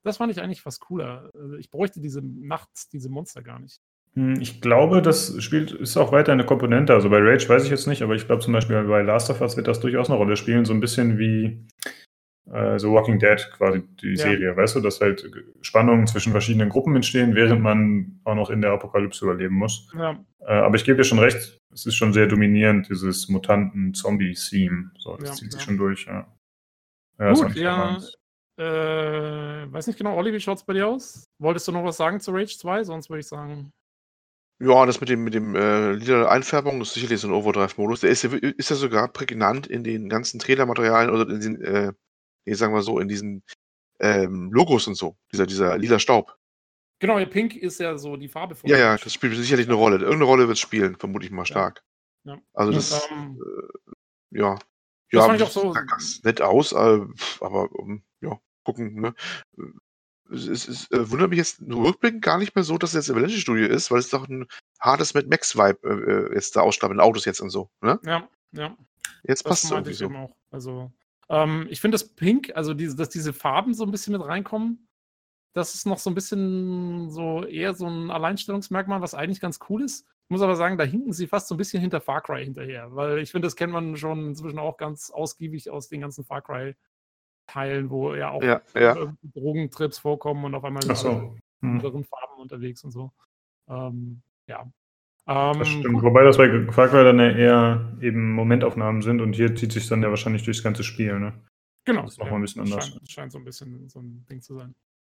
Das 0.04 0.16
fand 0.16 0.32
ich 0.32 0.40
eigentlich 0.40 0.64
was 0.64 0.80
cooler. 0.80 1.30
Also 1.34 1.56
ich 1.56 1.70
bräuchte 1.70 2.00
diese 2.00 2.22
nachts, 2.22 2.88
diese 2.88 3.08
Monster 3.08 3.42
gar 3.42 3.58
nicht. 3.58 3.80
Hm, 4.14 4.40
ich 4.40 4.60
glaube, 4.60 5.02
das 5.02 5.42
spielt, 5.42 5.72
ist 5.72 5.96
auch 5.96 6.12
weiter 6.12 6.32
eine 6.32 6.46
Komponente. 6.46 6.94
Also 6.94 7.10
bei 7.10 7.18
Rage 7.18 7.48
weiß 7.48 7.64
ich 7.64 7.70
jetzt 7.70 7.86
nicht, 7.86 8.02
aber 8.02 8.14
ich 8.14 8.26
glaube 8.26 8.42
zum 8.42 8.52
Beispiel 8.52 8.82
bei 8.84 9.02
Last 9.02 9.30
of 9.30 9.40
Us 9.40 9.56
wird 9.56 9.68
das 9.68 9.80
durchaus 9.80 10.08
eine 10.08 10.16
Rolle 10.18 10.36
spielen. 10.36 10.64
So 10.64 10.72
ein 10.72 10.80
bisschen 10.80 11.18
wie 11.18 11.66
äh, 12.52 12.78
so 12.78 12.92
Walking 12.92 13.18
Dead 13.18 13.38
quasi 13.56 13.82
die 14.00 14.14
ja. 14.14 14.16
Serie, 14.16 14.56
weißt 14.56 14.76
du, 14.76 14.80
dass 14.80 15.00
halt 15.00 15.30
Spannungen 15.60 16.06
zwischen 16.06 16.32
verschiedenen 16.32 16.68
Gruppen 16.68 16.96
entstehen, 16.96 17.34
während 17.34 17.60
man 17.60 18.20
auch 18.24 18.34
noch 18.34 18.50
in 18.50 18.62
der 18.62 18.72
Apokalypse 18.72 19.24
überleben 19.24 19.54
muss. 19.54 19.90
Ja. 19.94 20.18
Äh, 20.40 20.52
aber 20.52 20.76
ich 20.76 20.84
gebe 20.84 20.96
dir 20.96 21.04
schon 21.04 21.18
recht, 21.18 21.58
es 21.72 21.86
ist 21.86 21.96
schon 21.96 22.12
sehr 22.12 22.26
dominierend, 22.26 22.88
dieses 22.88 23.28
Mutanten-Zombie-Theme. 23.28 24.92
So, 24.98 25.16
das 25.16 25.28
ja, 25.28 25.34
zieht 25.34 25.52
sich 25.52 25.62
schon 25.62 25.76
durch, 25.76 26.06
ja. 26.06 26.26
ja 27.18 27.32
Gut, 27.34 27.54
ja. 27.54 27.98
Äh, 28.58 29.72
weiß 29.72 29.86
nicht 29.86 29.98
genau, 29.98 30.16
Olli, 30.16 30.32
wie 30.32 30.40
schaut 30.40 30.58
es 30.58 30.64
bei 30.64 30.72
dir 30.72 30.88
aus? 30.88 31.28
Wolltest 31.38 31.68
du 31.68 31.72
noch 31.72 31.84
was 31.84 31.96
sagen 31.96 32.18
zu 32.18 32.32
Rage 32.32 32.58
2? 32.58 32.84
Sonst 32.84 33.08
würde 33.08 33.20
ich 33.20 33.28
sagen. 33.28 33.72
Ja, 34.60 34.84
das 34.84 35.00
mit 35.00 35.08
dem, 35.08 35.22
mit 35.22 35.34
dem 35.34 35.54
äh, 35.54 35.92
Lieder-Einfärbung 35.92 36.80
ist 36.80 36.94
sicherlich 36.94 37.20
so 37.20 37.28
ein 37.28 37.34
Overdrive-Modus. 37.34 38.00
Der 38.00 38.10
ist 38.10 38.24
ja, 38.24 38.32
ist 38.32 38.70
ja 38.70 38.76
sogar 38.76 39.06
prägnant 39.08 39.68
in 39.68 39.84
den 39.84 40.08
ganzen 40.08 40.40
Trailermaterialien 40.40 41.14
oder 41.14 41.32
in 41.32 41.40
den, 41.40 41.62
äh, 41.62 41.92
nee, 42.44 42.54
sagen 42.54 42.74
wir 42.74 42.82
so, 42.82 42.98
in 42.98 43.06
diesen 43.06 43.44
ähm, 44.00 44.50
Logos 44.52 44.88
und 44.88 44.96
so. 44.96 45.16
Dieser, 45.32 45.46
dieser 45.46 45.78
lila 45.78 46.00
Staub. 46.00 46.36
Genau, 46.98 47.24
Pink 47.26 47.54
ist 47.54 47.78
ja 47.78 47.96
so 47.96 48.16
die 48.16 48.26
Farbe 48.26 48.56
von. 48.56 48.68
Ja, 48.68 48.76
ja, 48.76 48.96
das 48.96 49.12
spielt 49.14 49.36
sicherlich 49.36 49.68
eine 49.68 49.76
Rolle. 49.76 49.98
Irgendeine 49.98 50.24
Rolle 50.24 50.48
wird 50.48 50.56
es 50.56 50.60
spielen, 50.60 50.96
vermute 50.96 51.26
ich 51.26 51.30
mal 51.30 51.46
stark. 51.46 51.84
Ja. 52.24 52.34
ja. 52.34 52.40
Also 52.54 52.72
das, 52.72 53.08
ähm, 53.12 53.40
äh, 54.32 54.38
ja. 54.40 54.54
Das 54.54 55.20
ja, 55.20 55.22
fand 55.22 55.40
ich 55.40 55.46
auch 55.46 55.50
so. 55.50 55.72
Das 55.72 56.20
nett 56.24 56.40
aus, 56.40 56.72
äh, 56.72 57.00
aber 57.40 57.70
um, 57.72 57.98
ja, 57.98 58.07
gucken, 58.68 59.00
ne? 59.00 59.14
es, 60.30 60.68
es 60.68 60.90
äh, 60.90 61.10
wundert 61.10 61.30
mich 61.30 61.38
jetzt 61.38 61.62
rückblickend 61.62 62.22
gar 62.22 62.38
nicht 62.38 62.54
mehr 62.54 62.64
so, 62.64 62.78
dass 62.78 62.90
es 62.90 63.06
jetzt 63.06 63.10
Avalanche 63.10 63.38
Studio 63.38 63.66
ist, 63.66 63.90
weil 63.90 63.98
es 63.98 64.10
doch 64.10 64.28
ein 64.28 64.46
hartes 64.80 65.14
Mad 65.14 65.26
Max 65.28 65.56
Vibe 65.56 65.78
äh, 65.84 66.12
äh 66.12 66.34
jetzt 66.34 66.56
da 66.56 66.60
ausstrahlt 66.60 66.92
in 66.92 67.00
Autos 67.00 67.24
jetzt 67.24 67.40
und 67.40 67.50
so, 67.50 67.70
ne? 67.80 67.98
Ja, 68.04 68.28
ja. 68.52 68.76
Jetzt 69.24 69.44
das 69.44 69.50
passt 69.50 69.64
es 69.64 69.70
irgendwie 69.70 69.94
so. 69.94 70.08
Auch. 70.10 70.36
Also, 70.50 70.92
ähm, 71.28 71.66
ich 71.70 71.80
finde 71.80 71.94
das 71.94 72.14
Pink, 72.14 72.52
also 72.54 72.74
diese, 72.74 72.96
dass 72.96 73.08
diese 73.08 73.32
Farben 73.32 73.74
so 73.74 73.84
ein 73.84 73.90
bisschen 73.90 74.12
mit 74.12 74.24
reinkommen, 74.24 74.88
das 75.54 75.74
ist 75.74 75.86
noch 75.86 75.98
so 75.98 76.10
ein 76.10 76.14
bisschen 76.14 77.10
so 77.10 77.44
eher 77.44 77.74
so 77.74 77.86
ein 77.86 78.10
Alleinstellungsmerkmal, 78.10 79.00
was 79.00 79.14
eigentlich 79.14 79.40
ganz 79.40 79.58
cool 79.68 79.82
ist. 79.82 80.06
Ich 80.24 80.30
muss 80.30 80.42
aber 80.42 80.56
sagen, 80.56 80.76
da 80.76 80.84
hinken 80.84 81.14
sie 81.14 81.26
fast 81.26 81.48
so 81.48 81.54
ein 81.54 81.58
bisschen 81.58 81.80
hinter 81.80 82.02
Far 82.02 82.20
Cry 82.20 82.44
hinterher, 82.44 82.94
weil 82.94 83.18
ich 83.18 83.30
finde, 83.30 83.46
das 83.46 83.56
kennt 83.56 83.72
man 83.72 83.96
schon 83.96 84.28
inzwischen 84.28 84.58
auch 84.58 84.76
ganz 84.76 85.10
ausgiebig 85.10 85.70
aus 85.70 85.88
den 85.88 86.02
ganzen 86.02 86.22
Far 86.22 86.42
Cry 86.42 86.76
Teilen, 87.48 87.90
wo 87.90 88.14
ja 88.14 88.30
auch 88.30 88.42
ja, 88.42 88.60
ja. 88.74 89.12
Drogentrips 89.34 89.98
vorkommen 89.98 90.44
und 90.44 90.54
auf 90.54 90.64
einmal 90.64 90.82
sind 90.82 90.96
so. 90.96 91.36
in 91.62 91.68
anderen 91.68 92.04
Farben 92.04 92.40
unterwegs 92.40 92.84
und 92.84 92.92
so. 92.92 93.10
Ähm, 93.68 94.22
ja. 94.46 94.70
Ähm, 95.26 95.58
das 95.58 95.68
stimmt, 95.68 96.02
wobei 96.02 96.24
das 96.24 96.36
bei 96.36 96.48
Cry 96.48 97.04
dann 97.04 97.18
ja 97.18 97.30
eher 97.30 97.92
eben 98.00 98.32
Momentaufnahmen 98.32 99.02
sind 99.02 99.20
und 99.20 99.34
hier 99.34 99.54
zieht 99.56 99.72
sich 99.72 99.88
dann 99.88 100.02
ja 100.02 100.10
wahrscheinlich 100.10 100.44
durchs 100.44 100.62
ganze 100.62 100.84
Spiel, 100.84 101.18
ne? 101.18 101.34
Genau. 101.84 102.02
Das 102.02 102.12
ist 102.12 102.18
nochmal 102.18 102.32
ja, 102.32 102.38
ein 102.38 102.42
bisschen 102.42 102.62
anders. 102.62 102.86
Scheint, 102.86 103.10
scheint, 103.10 103.32
so 103.32 103.38
ein 103.38 103.44
bisschen 103.44 103.88
so 103.88 104.00
ein 104.00 104.24
Ding 104.28 104.40
zu 104.40 104.54
sein. 104.54 104.74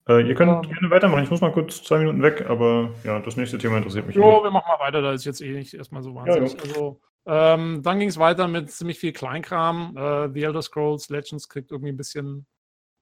Äh, 0.08 0.26
ihr 0.26 0.34
könnt 0.34 0.50
um, 0.50 0.62
gerne 0.62 0.90
weitermachen. 0.90 1.24
Ich 1.24 1.30
muss 1.30 1.40
mal 1.40 1.52
kurz 1.52 1.82
zwei 1.82 1.98
Minuten 1.98 2.22
weg, 2.22 2.46
aber 2.48 2.90
ja, 3.04 3.20
das 3.20 3.36
nächste 3.36 3.58
Thema 3.58 3.76
interessiert 3.76 4.06
mich. 4.06 4.16
Jo, 4.16 4.42
wir 4.42 4.50
machen 4.50 4.66
mal 4.66 4.84
weiter. 4.84 5.00
Da 5.00 5.12
ist 5.12 5.24
jetzt 5.24 5.40
eh 5.40 5.52
nicht 5.52 5.74
erstmal 5.74 6.02
so 6.02 6.14
wahnsinnig. 6.14 6.54
Ja, 6.54 6.60
also, 6.60 7.00
ähm, 7.26 7.82
dann 7.82 7.98
ging 7.98 8.08
es 8.08 8.18
weiter 8.18 8.48
mit 8.48 8.70
ziemlich 8.70 8.98
viel 8.98 9.12
Kleinkram. 9.12 9.96
Äh, 9.96 10.30
The 10.32 10.42
Elder 10.42 10.62
Scrolls 10.62 11.08
Legends 11.08 11.48
kriegt 11.48 11.70
irgendwie 11.70 11.92
ein 11.92 11.96
bisschen, 11.96 12.46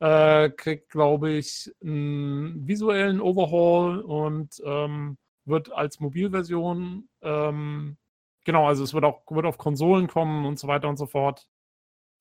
äh, 0.01 0.51
kriegt, 0.51 0.91
glaube 0.91 1.31
ich, 1.33 1.73
einen 1.83 2.67
visuellen 2.67 3.21
Overhaul 3.21 4.01
und 4.01 4.61
ähm, 4.65 5.17
wird 5.47 5.73
als 5.73 6.01
Mobilversion, 6.01 7.09
ähm, 7.23 7.97
genau, 8.45 8.67
also 8.67 8.85
es 8.85 8.95
wird 8.95 9.05
auch 9.05 9.23
wird 9.31 9.47
auf 9.47 9.59
Konsolen 9.59 10.07
kommen 10.07 10.45
und 10.47 10.59
so 10.59 10.69
weiter 10.69 10.89
und 10.89 10.97
so 10.97 11.07
fort. 11.07 11.47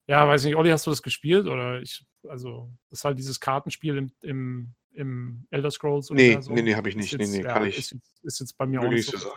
Ja, 0.06 0.26
weiß 0.26 0.44
nicht, 0.44 0.56
Olli, 0.56 0.70
hast 0.70 0.86
du 0.86 0.90
das 0.90 1.02
gespielt? 1.02 1.46
Oder 1.46 1.80
ich, 1.80 2.04
also, 2.28 2.72
das 2.88 3.00
ist 3.00 3.04
halt 3.04 3.18
dieses 3.18 3.38
Kartenspiel 3.38 3.96
im, 3.96 4.12
im, 4.22 4.74
im 4.92 5.46
Elder 5.50 5.70
Scrolls. 5.70 6.10
Nee, 6.10 6.38
nee, 6.48 6.62
nee, 6.62 6.74
habe 6.74 6.88
ich 6.88 6.96
nicht. 6.96 7.12
Jetzt, 7.12 7.30
nee, 7.30 7.38
nee, 7.38 7.44
kann 7.44 7.62
ja, 7.62 7.68
ich. 7.68 7.78
Ist, 7.78 7.96
ist, 8.22 8.40
jetzt 8.40 8.58
bei 8.58 8.66
mir 8.66 8.80
auch 8.80 8.88
nicht 8.88 9.08
so. 9.08 9.30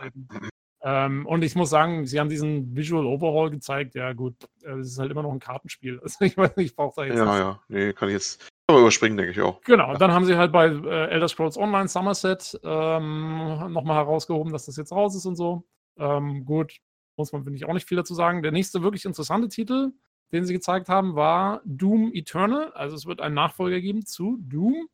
Ähm, 0.86 1.24
und 1.24 1.42
ich 1.42 1.54
muss 1.56 1.70
sagen, 1.70 2.04
sie 2.04 2.20
haben 2.20 2.28
diesen 2.28 2.76
Visual 2.76 3.06
Overhaul 3.06 3.50
gezeigt. 3.50 3.94
Ja, 3.94 4.12
gut, 4.12 4.34
äh, 4.62 4.72
es 4.72 4.88
ist 4.88 4.98
halt 4.98 5.10
immer 5.10 5.22
noch 5.22 5.32
ein 5.32 5.40
Kartenspiel. 5.40 5.98
Also 6.02 6.22
ich 6.24 6.36
weiß 6.36 6.56
nicht, 6.56 6.72
ich 6.72 6.76
brauche 6.76 6.94
da 6.96 7.06
jetzt. 7.06 7.16
Ja, 7.16 7.24
nicht. 7.24 7.38
ja, 7.38 7.60
nee, 7.68 7.92
kann 7.94 8.10
ich 8.10 8.14
jetzt 8.14 8.46
aber 8.66 8.80
überspringen, 8.80 9.16
denke 9.16 9.32
ich 9.32 9.40
auch. 9.40 9.62
Genau, 9.62 9.92
ja. 9.92 9.98
dann 9.98 10.12
haben 10.12 10.26
sie 10.26 10.36
halt 10.36 10.52
bei 10.52 10.66
äh, 10.66 11.10
Elder 11.10 11.28
Scrolls 11.28 11.56
Online 11.56 11.88
Somerset 11.88 12.60
ähm, 12.62 13.72
nochmal 13.72 13.96
herausgehoben, 13.96 14.52
dass 14.52 14.66
das 14.66 14.76
jetzt 14.76 14.92
raus 14.92 15.14
ist 15.14 15.24
und 15.24 15.36
so. 15.36 15.64
Ähm, 15.98 16.44
gut, 16.44 16.76
muss 17.16 17.32
man, 17.32 17.44
finde 17.44 17.56
ich, 17.56 17.64
auch 17.64 17.72
nicht 17.72 17.88
viel 17.88 17.96
dazu 17.96 18.14
sagen. 18.14 18.42
Der 18.42 18.52
nächste 18.52 18.82
wirklich 18.82 19.06
interessante 19.06 19.48
Titel, 19.48 19.92
den 20.32 20.44
sie 20.44 20.52
gezeigt 20.52 20.90
haben, 20.90 21.14
war 21.14 21.62
Doom 21.64 22.10
Eternal. 22.12 22.72
Also 22.72 22.94
es 22.94 23.06
wird 23.06 23.22
einen 23.22 23.34
Nachfolger 23.34 23.80
geben 23.80 24.04
zu 24.04 24.38
Doom, 24.42 24.88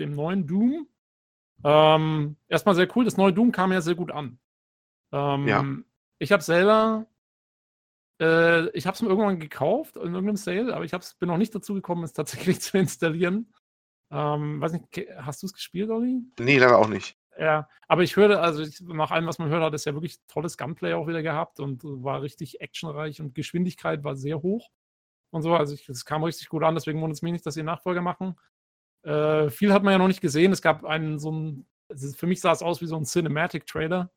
dem 0.00 0.14
neuen 0.16 0.48
Doom. 0.48 0.88
Ähm, 1.62 2.36
erstmal 2.48 2.74
sehr 2.74 2.88
cool, 2.96 3.04
das 3.04 3.16
neue 3.16 3.32
Doom 3.32 3.52
kam 3.52 3.72
ja 3.72 3.80
sehr 3.80 3.94
gut 3.94 4.10
an. 4.10 4.38
Ähm, 5.12 5.46
ja. 5.46 5.64
Ich 6.18 6.32
habe 6.32 6.42
selber, 6.42 7.06
äh, 8.20 8.68
ich 8.70 8.86
habe 8.86 8.94
es 8.94 9.02
mir 9.02 9.08
irgendwann 9.08 9.40
gekauft 9.40 9.96
in 9.96 10.14
irgendeinem 10.14 10.36
Sale, 10.36 10.74
aber 10.74 10.84
ich 10.84 10.92
bin 11.18 11.28
noch 11.28 11.36
nicht 11.36 11.54
dazu 11.54 11.74
gekommen, 11.74 12.04
es 12.04 12.12
tatsächlich 12.14 12.60
zu 12.60 12.78
installieren. 12.78 13.52
Ähm, 14.10 14.60
weiß 14.60 14.72
nicht, 14.72 15.08
hast 15.18 15.42
du 15.42 15.46
es 15.46 15.54
gespielt, 15.54 15.90
Olli? 15.90 16.22
Nee, 16.38 16.58
leider 16.58 16.78
auch 16.78 16.88
nicht. 16.88 17.16
Ja, 17.38 17.68
aber 17.88 18.02
ich 18.02 18.16
höre, 18.16 18.42
also 18.42 18.62
ich, 18.62 18.80
nach 18.82 19.10
allem, 19.10 19.26
was 19.26 19.38
man 19.38 19.48
hört, 19.48 19.62
hat 19.62 19.74
es 19.74 19.86
ja 19.86 19.94
wirklich 19.94 20.18
tolles 20.28 20.58
Gunplay 20.58 20.92
auch 20.92 21.06
wieder 21.06 21.22
gehabt 21.22 21.60
und 21.60 21.82
war 21.82 22.20
richtig 22.20 22.60
actionreich 22.60 23.20
und 23.20 23.34
Geschwindigkeit 23.34 24.04
war 24.04 24.16
sehr 24.16 24.42
hoch 24.42 24.70
und 25.30 25.42
so. 25.42 25.54
Also 25.54 25.74
es 25.88 26.04
kam 26.04 26.24
richtig 26.24 26.48
gut 26.50 26.62
an, 26.62 26.74
deswegen 26.74 27.00
wundert 27.00 27.16
es 27.16 27.22
mich 27.22 27.32
nicht, 27.32 27.46
dass 27.46 27.54
sie 27.54 27.62
Nachfolger 27.62 28.02
machen. 28.02 28.38
Äh, 29.02 29.48
viel 29.50 29.72
hat 29.72 29.82
man 29.82 29.92
ja 29.92 29.98
noch 29.98 30.08
nicht 30.08 30.20
gesehen. 30.20 30.52
Es 30.52 30.62
gab 30.62 30.84
einen 30.84 31.18
so 31.18 31.32
ein, 31.32 31.66
für 32.14 32.26
mich 32.26 32.40
sah 32.40 32.52
es 32.52 32.62
aus 32.62 32.82
wie 32.82 32.86
so 32.86 32.96
ein 32.96 33.04
Cinematic-Trailer. 33.04 34.10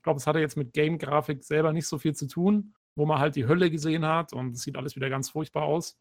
Ich 0.00 0.02
glaube, 0.02 0.16
es 0.16 0.26
hatte 0.26 0.38
jetzt 0.38 0.56
mit 0.56 0.72
Game-Grafik 0.72 1.44
selber 1.44 1.74
nicht 1.74 1.86
so 1.86 1.98
viel 1.98 2.14
zu 2.14 2.26
tun, 2.26 2.72
wo 2.94 3.04
man 3.04 3.18
halt 3.18 3.36
die 3.36 3.46
Hölle 3.46 3.70
gesehen 3.70 4.06
hat 4.06 4.32
und 4.32 4.56
es 4.56 4.62
sieht 4.62 4.78
alles 4.78 4.96
wieder 4.96 5.10
ganz 5.10 5.28
furchtbar 5.28 5.64
aus. 5.64 5.98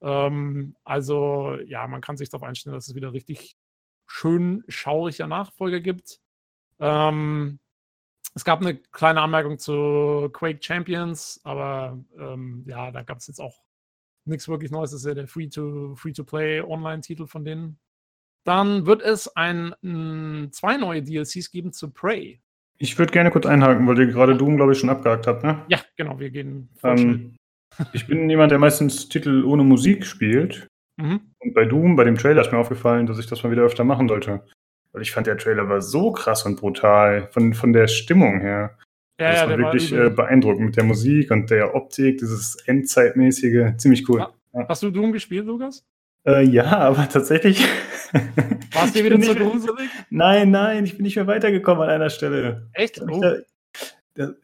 Ähm, 0.00 0.74
also, 0.84 1.58
ja, 1.66 1.86
man 1.86 2.00
kann 2.00 2.16
sich 2.16 2.30
darauf 2.30 2.48
einstellen, 2.48 2.74
dass 2.74 2.88
es 2.88 2.94
wieder 2.94 3.12
richtig 3.12 3.58
schön 4.06 4.64
schauriger 4.68 5.26
Nachfolger 5.26 5.80
gibt. 5.80 6.18
Ähm, 6.80 7.60
es 8.34 8.42
gab 8.42 8.62
eine 8.62 8.74
kleine 8.76 9.20
Anmerkung 9.20 9.58
zu 9.58 10.30
Quake 10.32 10.62
Champions, 10.62 11.38
aber 11.44 12.02
ähm, 12.18 12.64
ja, 12.66 12.90
da 12.90 13.02
gab 13.02 13.18
es 13.18 13.26
jetzt 13.26 13.38
auch 13.38 13.62
nichts 14.24 14.48
wirklich 14.48 14.70
Neues. 14.70 14.92
Das 14.92 15.00
ist 15.00 15.06
ja 15.06 15.12
der 15.12 15.28
Free-to-Play 15.28 16.62
Online-Titel 16.62 17.26
von 17.26 17.44
denen. 17.44 17.78
Dann 18.44 18.86
wird 18.86 19.02
es 19.02 19.28
ein, 19.36 20.48
zwei 20.52 20.78
neue 20.78 21.02
DLCs 21.02 21.50
geben 21.50 21.74
zu 21.74 21.90
Prey. 21.90 22.40
Ich 22.82 22.98
würde 22.98 23.12
gerne 23.12 23.30
kurz 23.30 23.46
einhaken, 23.46 23.86
weil 23.86 23.96
ihr 24.00 24.06
gerade 24.06 24.36
Doom, 24.36 24.56
glaube 24.56 24.72
ich, 24.72 24.78
schon 24.78 24.90
abgehakt 24.90 25.28
habt, 25.28 25.44
ne? 25.44 25.64
Ja, 25.68 25.78
genau, 25.96 26.18
wir 26.18 26.30
gehen. 26.30 26.68
Ähm, 26.82 27.36
ich 27.92 28.08
bin 28.08 28.28
jemand, 28.28 28.50
der 28.50 28.58
meistens 28.58 29.08
Titel 29.08 29.44
ohne 29.44 29.62
Musik 29.62 30.04
spielt. 30.04 30.66
Mhm. 30.96 31.20
Und 31.38 31.54
bei 31.54 31.64
Doom, 31.64 31.94
bei 31.94 32.02
dem 32.02 32.18
Trailer 32.18 32.42
ist 32.42 32.50
mir 32.50 32.58
aufgefallen, 32.58 33.06
dass 33.06 33.20
ich 33.20 33.26
das 33.28 33.44
mal 33.44 33.52
wieder 33.52 33.62
öfter 33.62 33.84
machen 33.84 34.08
sollte. 34.08 34.42
Weil 34.90 35.02
ich 35.02 35.12
fand, 35.12 35.28
der 35.28 35.38
Trailer 35.38 35.68
war 35.68 35.80
so 35.80 36.10
krass 36.10 36.44
und 36.44 36.58
brutal, 36.58 37.28
von, 37.30 37.54
von 37.54 37.72
der 37.72 37.86
Stimmung 37.86 38.40
her. 38.40 38.76
Ja, 39.20 39.30
das 39.30 39.42
ja, 39.42 39.48
war 39.48 39.58
wirklich 39.58 39.92
war 39.92 40.06
äh, 40.06 40.10
beeindruckend 40.10 40.66
mit 40.66 40.76
der 40.76 40.84
Musik 40.84 41.30
und 41.30 41.50
der 41.50 41.76
Optik, 41.76 42.18
dieses 42.18 42.56
Endzeitmäßige. 42.66 43.76
Ziemlich 43.76 44.08
cool. 44.08 44.26
Ja. 44.54 44.66
Hast 44.68 44.82
du 44.82 44.90
Doom 44.90 45.12
gespielt, 45.12 45.46
Lukas? 45.46 45.84
Äh, 46.26 46.44
ja, 46.44 46.78
aber 46.78 47.08
tatsächlich. 47.08 47.64
Warst 48.72 48.96
du 48.96 49.04
wieder 49.04 49.20
zu 49.20 49.34
gruselig? 49.34 49.90
Nein, 50.10 50.50
nein, 50.50 50.84
ich 50.84 50.96
bin 50.96 51.02
nicht 51.02 51.16
mehr 51.16 51.26
weitergekommen 51.26 51.82
an 51.82 51.90
einer 51.90 52.10
Stelle. 52.10 52.68
Echt? 52.74 53.00
Oh. 53.00 53.20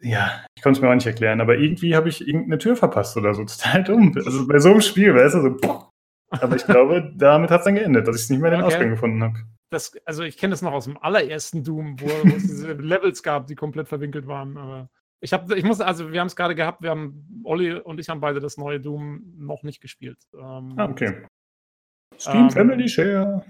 Ja, 0.00 0.46
ich 0.56 0.62
konnte 0.62 0.78
es 0.78 0.82
mir 0.82 0.90
auch 0.90 0.94
nicht 0.94 1.06
erklären, 1.06 1.40
aber 1.40 1.58
irgendwie 1.58 1.94
habe 1.94 2.08
ich 2.08 2.26
irgendeine 2.26 2.58
Tür 2.58 2.74
verpasst 2.74 3.16
oder 3.16 3.34
so. 3.34 3.44
Total 3.44 3.84
dumm. 3.84 4.12
Also 4.16 4.46
bei 4.46 4.58
so 4.58 4.70
einem 4.70 4.80
Spiel, 4.80 5.14
weißt 5.14 5.34
du, 5.36 5.58
so. 5.60 5.90
Aber 6.30 6.56
ich 6.56 6.64
glaube, 6.64 7.12
damit 7.16 7.50
hat 7.50 7.60
es 7.60 7.64
dann 7.64 7.74
geendet, 7.74 8.08
dass 8.08 8.16
ich 8.16 8.22
es 8.22 8.30
nicht 8.30 8.40
mehr 8.40 8.50
den 8.50 8.62
okay. 8.62 8.74
Ausgang 8.74 8.90
gefunden 8.90 9.22
habe. 9.22 9.38
also 10.04 10.22
ich 10.22 10.38
kenne 10.38 10.52
das 10.52 10.62
noch 10.62 10.72
aus 10.72 10.84
dem 10.84 10.96
allerersten 10.98 11.64
Doom, 11.64 12.00
wo, 12.00 12.06
wo 12.06 12.36
es 12.36 12.42
diese 12.42 12.72
Levels 12.72 13.22
gab, 13.22 13.46
die 13.46 13.54
komplett 13.54 13.88
verwinkelt 13.88 14.26
waren. 14.26 14.56
Aber 14.56 14.88
ich 15.20 15.32
habe, 15.32 15.56
ich 15.56 15.64
muss, 15.64 15.80
also 15.80 16.12
wir 16.12 16.20
haben 16.20 16.28
es 16.28 16.36
gerade 16.36 16.54
gehabt, 16.54 16.82
wir 16.82 16.90
haben, 16.90 17.42
Olli 17.44 17.72
und 17.72 18.00
ich 18.00 18.08
haben 18.08 18.20
beide 18.20 18.40
das 18.40 18.56
neue 18.56 18.80
Doom 18.80 19.22
noch 19.36 19.62
nicht 19.62 19.80
gespielt. 19.80 20.18
Ähm, 20.34 20.74
ah, 20.76 20.86
okay. 20.86 21.24
Steam 22.18 22.44
ähm, 22.44 22.50
Family 22.50 22.88
Share. 22.88 23.44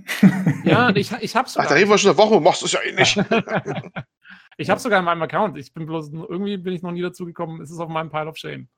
Ja, 0.64 0.90
ich, 0.94 1.10
ich 1.20 1.36
hab's 1.36 1.54
sogar. 1.54 1.66
Ach, 1.66 1.70
da 1.70 1.76
reden 1.76 1.90
wir 1.90 1.98
schon 1.98 2.10
eine 2.10 2.18
Woche, 2.18 2.40
machst 2.40 2.62
du 2.62 2.66
es 2.66 2.72
ja 2.72 2.80
eh 2.82 2.92
nicht. 2.92 3.16
ich 4.58 4.68
hab's 4.68 4.82
sogar 4.82 4.98
in 4.98 5.04
meinem 5.04 5.22
Account. 5.22 5.56
Ich 5.56 5.72
bin 5.72 5.86
bloß, 5.86 6.12
irgendwie 6.12 6.58
bin 6.58 6.74
ich 6.74 6.82
noch 6.82 6.92
nie 6.92 7.02
dazu 7.02 7.24
gekommen. 7.24 7.60
Es 7.62 7.70
ist 7.70 7.78
auf 7.78 7.88
meinem 7.88 8.10
Pile 8.10 8.26
of 8.26 8.36
Shame. 8.36 8.68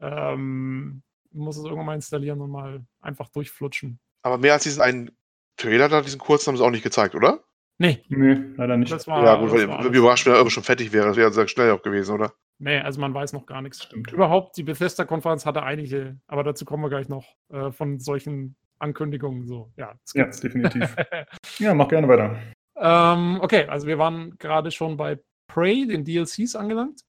Ähm, 0.00 1.02
muss 1.32 1.56
es 1.56 1.64
irgendwann 1.64 1.86
mal 1.86 1.94
installieren 1.94 2.40
und 2.40 2.50
mal 2.50 2.84
einfach 3.00 3.28
durchflutschen. 3.28 3.98
Aber 4.22 4.38
mehr 4.38 4.54
als 4.54 4.62
diesen 4.62 4.80
einen 4.80 5.10
Trailer 5.56 5.88
da, 5.88 6.00
diesen 6.00 6.20
kurzen, 6.20 6.48
haben 6.48 6.56
sie 6.56 6.64
auch 6.64 6.70
nicht 6.70 6.84
gezeigt, 6.84 7.14
oder? 7.14 7.40
Nee. 7.78 8.02
Nee, 8.08 8.38
leider 8.56 8.76
nicht. 8.76 9.06
War, 9.06 9.24
ja, 9.24 9.34
gut, 9.36 9.52
weil 9.52 9.68
wir 9.68 9.98
überrascht, 9.98 10.26
wenn 10.26 10.34
er 10.34 10.50
schon 10.50 10.62
fertig 10.62 10.92
wäre. 10.92 11.08
Das 11.08 11.16
wäre 11.16 11.32
sehr 11.32 11.48
schnell 11.48 11.72
auch 11.72 11.82
gewesen, 11.82 12.14
oder? 12.14 12.32
Nee, 12.58 12.78
also 12.78 13.00
man 13.00 13.12
weiß 13.12 13.32
noch 13.32 13.46
gar 13.46 13.62
nichts. 13.62 13.82
Stimmt. 13.82 14.12
Überhaupt, 14.12 14.56
die 14.56 14.62
Bethesda-Konferenz 14.62 15.44
hatte 15.44 15.64
einige, 15.64 16.18
aber 16.28 16.44
dazu 16.44 16.64
kommen 16.64 16.84
wir 16.84 16.88
gleich 16.88 17.08
noch, 17.08 17.26
äh, 17.48 17.72
von 17.72 17.98
solchen 17.98 18.56
Ankündigungen 18.84 19.46
so. 19.46 19.72
Ja, 19.76 19.94
ja 20.14 20.26
definitiv. 20.26 20.94
ja, 21.58 21.74
mach 21.74 21.88
gerne 21.88 22.08
weiter. 22.08 22.38
Ähm, 22.76 23.40
okay, 23.40 23.66
also 23.66 23.86
wir 23.86 23.98
waren 23.98 24.36
gerade 24.38 24.70
schon 24.70 24.96
bei 24.96 25.18
Prey, 25.48 25.86
den 25.86 26.04
DLCs 26.04 26.54
angelangt. 26.56 27.02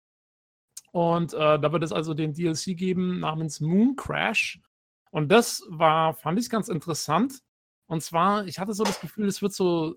Und 0.91 1.33
äh, 1.33 1.59
da 1.59 1.71
wird 1.71 1.83
es 1.83 1.91
also 1.91 2.13
den 2.13 2.33
DLC 2.33 2.77
geben 2.77 3.19
namens 3.19 3.59
Moon 3.59 3.95
Crash. 3.95 4.61
Und 5.11 5.31
das 5.31 5.63
war, 5.69 6.13
fand 6.13 6.39
ich 6.39 6.49
ganz 6.49 6.69
interessant. 6.69 7.41
Und 7.87 8.01
zwar, 8.01 8.45
ich 8.47 8.59
hatte 8.59 8.73
so 8.73 8.83
das 8.83 8.99
Gefühl, 8.99 9.27
es 9.27 9.41
wird 9.41 9.53
so 9.53 9.95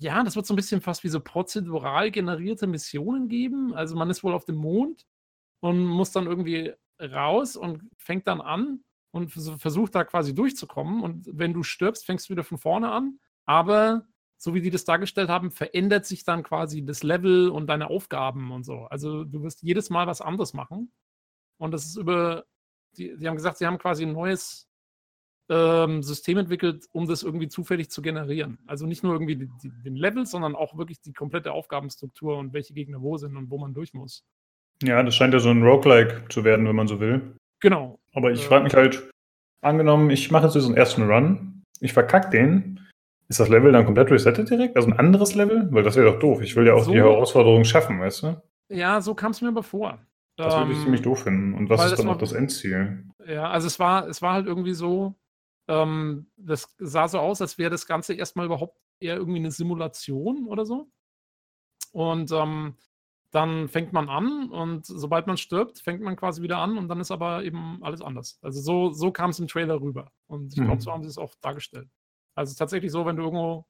ja, 0.00 0.24
das 0.24 0.34
wird 0.34 0.46
so 0.46 0.54
ein 0.54 0.56
bisschen 0.56 0.80
fast 0.80 1.04
wie 1.04 1.08
so 1.08 1.20
prozedural 1.20 2.10
generierte 2.10 2.66
Missionen 2.66 3.28
geben. 3.28 3.74
Also 3.74 3.96
man 3.96 4.08
ist 4.08 4.24
wohl 4.24 4.32
auf 4.32 4.46
dem 4.46 4.56
Mond 4.56 5.06
und 5.60 5.84
muss 5.84 6.10
dann 6.10 6.26
irgendwie 6.26 6.72
raus 6.98 7.54
und 7.54 7.82
fängt 7.98 8.26
dann 8.26 8.40
an 8.40 8.82
und 9.12 9.30
versucht 9.30 9.94
da 9.94 10.04
quasi 10.04 10.34
durchzukommen. 10.34 11.02
Und 11.02 11.26
wenn 11.32 11.52
du 11.52 11.62
stirbst, 11.62 12.06
fängst 12.06 12.28
du 12.28 12.32
wieder 12.32 12.44
von 12.44 12.58
vorne 12.58 12.90
an. 12.90 13.18
Aber 13.44 14.06
so 14.36 14.54
wie 14.54 14.60
die 14.60 14.70
das 14.70 14.84
dargestellt 14.84 15.28
haben, 15.28 15.50
verändert 15.50 16.06
sich 16.06 16.24
dann 16.24 16.42
quasi 16.42 16.84
das 16.84 17.02
Level 17.02 17.50
und 17.50 17.66
deine 17.66 17.90
Aufgaben 17.90 18.52
und 18.52 18.64
so. 18.64 18.84
Also 18.84 19.24
du 19.24 19.42
wirst 19.42 19.62
jedes 19.62 19.90
Mal 19.90 20.06
was 20.06 20.20
anderes 20.20 20.54
machen. 20.54 20.92
Und 21.58 21.72
das 21.72 21.84
ist 21.84 21.96
über, 21.96 22.44
die, 22.96 23.16
die 23.16 23.28
haben 23.28 23.36
gesagt, 23.36 23.58
sie 23.58 23.66
haben 23.66 23.78
quasi 23.78 24.04
ein 24.04 24.12
neues 24.12 24.70
ähm, 25.50 26.02
System 26.02 26.38
entwickelt, 26.38 26.86
um 26.92 27.06
das 27.06 27.22
irgendwie 27.22 27.48
zufällig 27.48 27.90
zu 27.90 28.00
generieren. 28.00 28.58
Also 28.66 28.86
nicht 28.86 29.02
nur 29.02 29.12
irgendwie 29.12 29.36
die, 29.36 29.50
die, 29.62 29.70
den 29.82 29.96
Level, 29.96 30.24
sondern 30.24 30.54
auch 30.54 30.78
wirklich 30.78 31.00
die 31.02 31.12
komplette 31.12 31.52
Aufgabenstruktur 31.52 32.38
und 32.38 32.54
welche 32.54 32.72
Gegner 32.72 33.02
wo 33.02 33.18
sind 33.18 33.36
und 33.36 33.50
wo 33.50 33.58
man 33.58 33.74
durch 33.74 33.92
muss. 33.92 34.24
Ja, 34.82 35.02
das 35.02 35.14
scheint 35.14 35.34
ja 35.34 35.40
so 35.40 35.50
ein 35.50 35.62
Roguelike 35.62 36.24
zu 36.30 36.44
werden, 36.44 36.66
wenn 36.66 36.76
man 36.76 36.88
so 36.88 36.98
will. 37.00 37.36
Genau. 37.60 37.99
Aber 38.12 38.30
ich 38.30 38.42
äh, 38.42 38.44
frage 38.46 38.64
mich 38.64 38.74
halt, 38.74 39.10
angenommen, 39.60 40.10
ich 40.10 40.30
mache 40.30 40.44
jetzt 40.44 40.54
so 40.54 40.66
einen 40.66 40.76
ersten 40.76 41.10
Run, 41.10 41.62
ich 41.80 41.92
verkacke 41.92 42.30
den, 42.30 42.80
ist 43.28 43.38
das 43.38 43.48
Level 43.48 43.70
dann 43.72 43.84
komplett 43.84 44.10
resettet 44.10 44.50
direkt? 44.50 44.76
Also 44.76 44.88
ein 44.88 44.98
anderes 44.98 45.34
Level? 45.36 45.68
Weil 45.70 45.84
das 45.84 45.94
wäre 45.94 46.12
doch 46.12 46.18
doof. 46.18 46.42
Ich 46.42 46.56
will 46.56 46.66
ja 46.66 46.74
auch 46.74 46.82
so, 46.82 46.90
die 46.90 46.98
Herausforderung 46.98 47.64
schaffen, 47.64 48.00
weißt 48.00 48.24
du? 48.24 48.42
Ja, 48.68 49.00
so 49.00 49.14
kam 49.14 49.30
es 49.30 49.40
mir 49.40 49.48
aber 49.48 49.62
vor. 49.62 50.04
Das 50.36 50.56
würde 50.56 50.72
ich 50.72 50.78
ähm, 50.78 50.84
ziemlich 50.84 51.02
doof 51.02 51.22
finden. 51.22 51.54
Und 51.54 51.70
was 51.70 51.84
ist 51.84 51.98
dann 51.98 52.08
auch 52.08 52.18
das 52.18 52.32
Endziel? 52.32 53.04
Ja, 53.26 53.48
also 53.50 53.66
es 53.66 53.78
war, 53.78 54.08
es 54.08 54.20
war 54.20 54.32
halt 54.32 54.46
irgendwie 54.46 54.72
so, 54.72 55.14
ähm, 55.68 56.26
das 56.36 56.74
sah 56.78 57.06
so 57.06 57.18
aus, 57.18 57.40
als 57.40 57.56
wäre 57.56 57.70
das 57.70 57.86
Ganze 57.86 58.14
erstmal 58.14 58.46
überhaupt 58.46 58.76
eher 58.98 59.16
irgendwie 59.16 59.38
eine 59.38 59.52
Simulation 59.52 60.46
oder 60.48 60.66
so. 60.66 60.88
Und 61.92 62.32
ähm, 62.32 62.74
dann 63.32 63.68
fängt 63.68 63.92
man 63.92 64.08
an 64.08 64.50
und 64.50 64.86
sobald 64.86 65.26
man 65.26 65.36
stirbt, 65.36 65.78
fängt 65.78 66.02
man 66.02 66.16
quasi 66.16 66.42
wieder 66.42 66.58
an 66.58 66.76
und 66.76 66.88
dann 66.88 67.00
ist 67.00 67.12
aber 67.12 67.44
eben 67.44 67.82
alles 67.82 68.02
anders. 68.02 68.38
Also 68.42 68.60
so, 68.60 68.92
so 68.92 69.12
kam 69.12 69.30
es 69.30 69.38
im 69.38 69.46
Trailer 69.46 69.80
rüber. 69.80 70.10
Und 70.26 70.48
ich 70.48 70.56
glaube, 70.56 70.74
mhm. 70.74 70.80
so 70.80 70.92
haben 70.92 71.02
sie 71.04 71.08
es 71.08 71.18
auch 71.18 71.34
dargestellt. 71.40 71.88
Also 72.34 72.56
tatsächlich 72.56 72.90
so, 72.90 73.06
wenn 73.06 73.16
du 73.16 73.22
irgendwo 73.22 73.66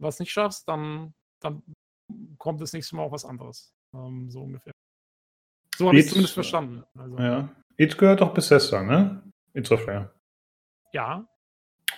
was 0.00 0.20
nicht 0.20 0.32
schaffst, 0.32 0.68
dann, 0.68 1.14
dann 1.40 1.62
kommt 2.38 2.60
das 2.60 2.72
nächste 2.72 2.96
Mal 2.96 3.02
auch 3.02 3.12
was 3.12 3.24
anderes. 3.24 3.74
Ähm, 3.94 4.30
so 4.30 4.42
ungefähr. 4.42 4.72
So 5.76 5.88
habe 5.88 5.98
ich 5.98 6.04
es 6.04 6.10
zumindest 6.10 6.34
verstanden. 6.34 6.84
Also. 6.96 7.18
Ja. 7.18 7.54
It 7.76 7.98
gehört 7.98 8.20
doch 8.20 8.32
Bethesda, 8.32 8.82
ne? 8.82 9.22
It's 9.52 9.68
Software. 9.68 10.14
Ja. 10.92 11.26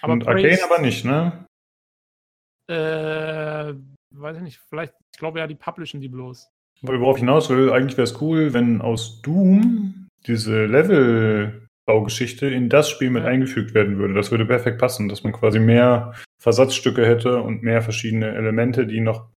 Aber 0.03 0.13
Und 0.13 0.27
Arcane 0.27 0.59
aber 0.65 0.81
nicht, 0.81 1.05
ne? 1.05 1.47
Äh, 2.69 3.75
weiß 4.11 4.39
ich 4.39 4.43
nicht. 4.43 4.59
Vielleicht, 4.69 4.95
ich 5.13 5.19
glaube 5.19 5.39
ja, 5.39 5.47
die 5.47 5.55
publishen 5.55 6.01
die 6.01 6.09
bloß. 6.09 6.51
Weil 6.83 7.01
worauf 7.01 7.17
ich 7.17 7.21
hinaus 7.21 7.49
will, 7.51 7.73
eigentlich 7.73 7.97
wäre 7.97 8.05
es 8.05 8.21
cool, 8.21 8.53
wenn 8.53 8.81
aus 8.81 9.23
Doom 9.23 10.09
diese 10.27 10.67
Level-Baugeschichte 10.67 12.47
in 12.47 12.69
das 12.69 12.91
Spiel 12.91 13.11
mit 13.11 13.25
eingefügt 13.25 13.75
werden 13.75 13.99
würde. 13.99 14.15
Das 14.15 14.31
würde 14.31 14.45
perfekt 14.45 14.79
passen, 14.79 15.09
dass 15.09 15.25
man 15.25 15.33
quasi 15.33 15.59
mehr 15.59 16.15
Versatzstücke 16.39 17.07
hätte 17.07 17.41
und 17.43 17.63
mehr 17.63 17.83
verschiedene 17.83 18.35
Elemente, 18.35 18.87
die 18.87 19.01
noch 19.01 19.29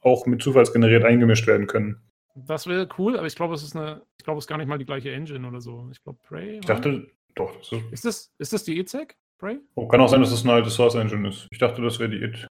auch 0.00 0.26
mit 0.26 0.42
zufallsgeneriert 0.42 1.04
eingemischt 1.04 1.46
werden 1.46 1.66
können. 1.66 2.00
Das 2.34 2.66
wäre 2.66 2.88
cool, 2.98 3.16
aber 3.16 3.26
ich 3.26 3.34
glaube, 3.34 3.54
es 3.54 3.62
ist 3.62 3.76
eine, 3.76 4.02
ich 4.16 4.24
glaube, 4.24 4.38
es 4.38 4.44
ist 4.44 4.48
gar 4.48 4.58
nicht 4.58 4.68
mal 4.68 4.78
die 4.78 4.84
gleiche 4.84 5.12
Engine 5.12 5.46
oder 5.46 5.60
so. 5.60 5.88
Ich 5.90 6.02
glaube, 6.02 6.18
Prey. 6.22 6.58
Ich 6.58 6.66
dachte, 6.66 7.08
doch. 7.34 7.56
Das 7.56 7.72
ist, 7.72 7.92
ist, 7.92 8.04
das, 8.04 8.32
ist 8.38 8.52
das 8.52 8.64
die 8.64 8.78
EZEC, 8.78 9.16
Prey? 9.38 9.58
Oh, 9.74 9.88
kann 9.88 10.00
auch 10.00 10.08
sein, 10.08 10.20
dass 10.20 10.30
das 10.30 10.44
eine 10.44 10.52
alte 10.52 10.70
Source 10.70 10.94
Engine 10.94 11.28
ist. 11.28 11.48
Ich 11.50 11.58
dachte, 11.58 11.82
das 11.82 11.98
wäre 11.98 12.10
die 12.10 12.22
IT. 12.22 12.46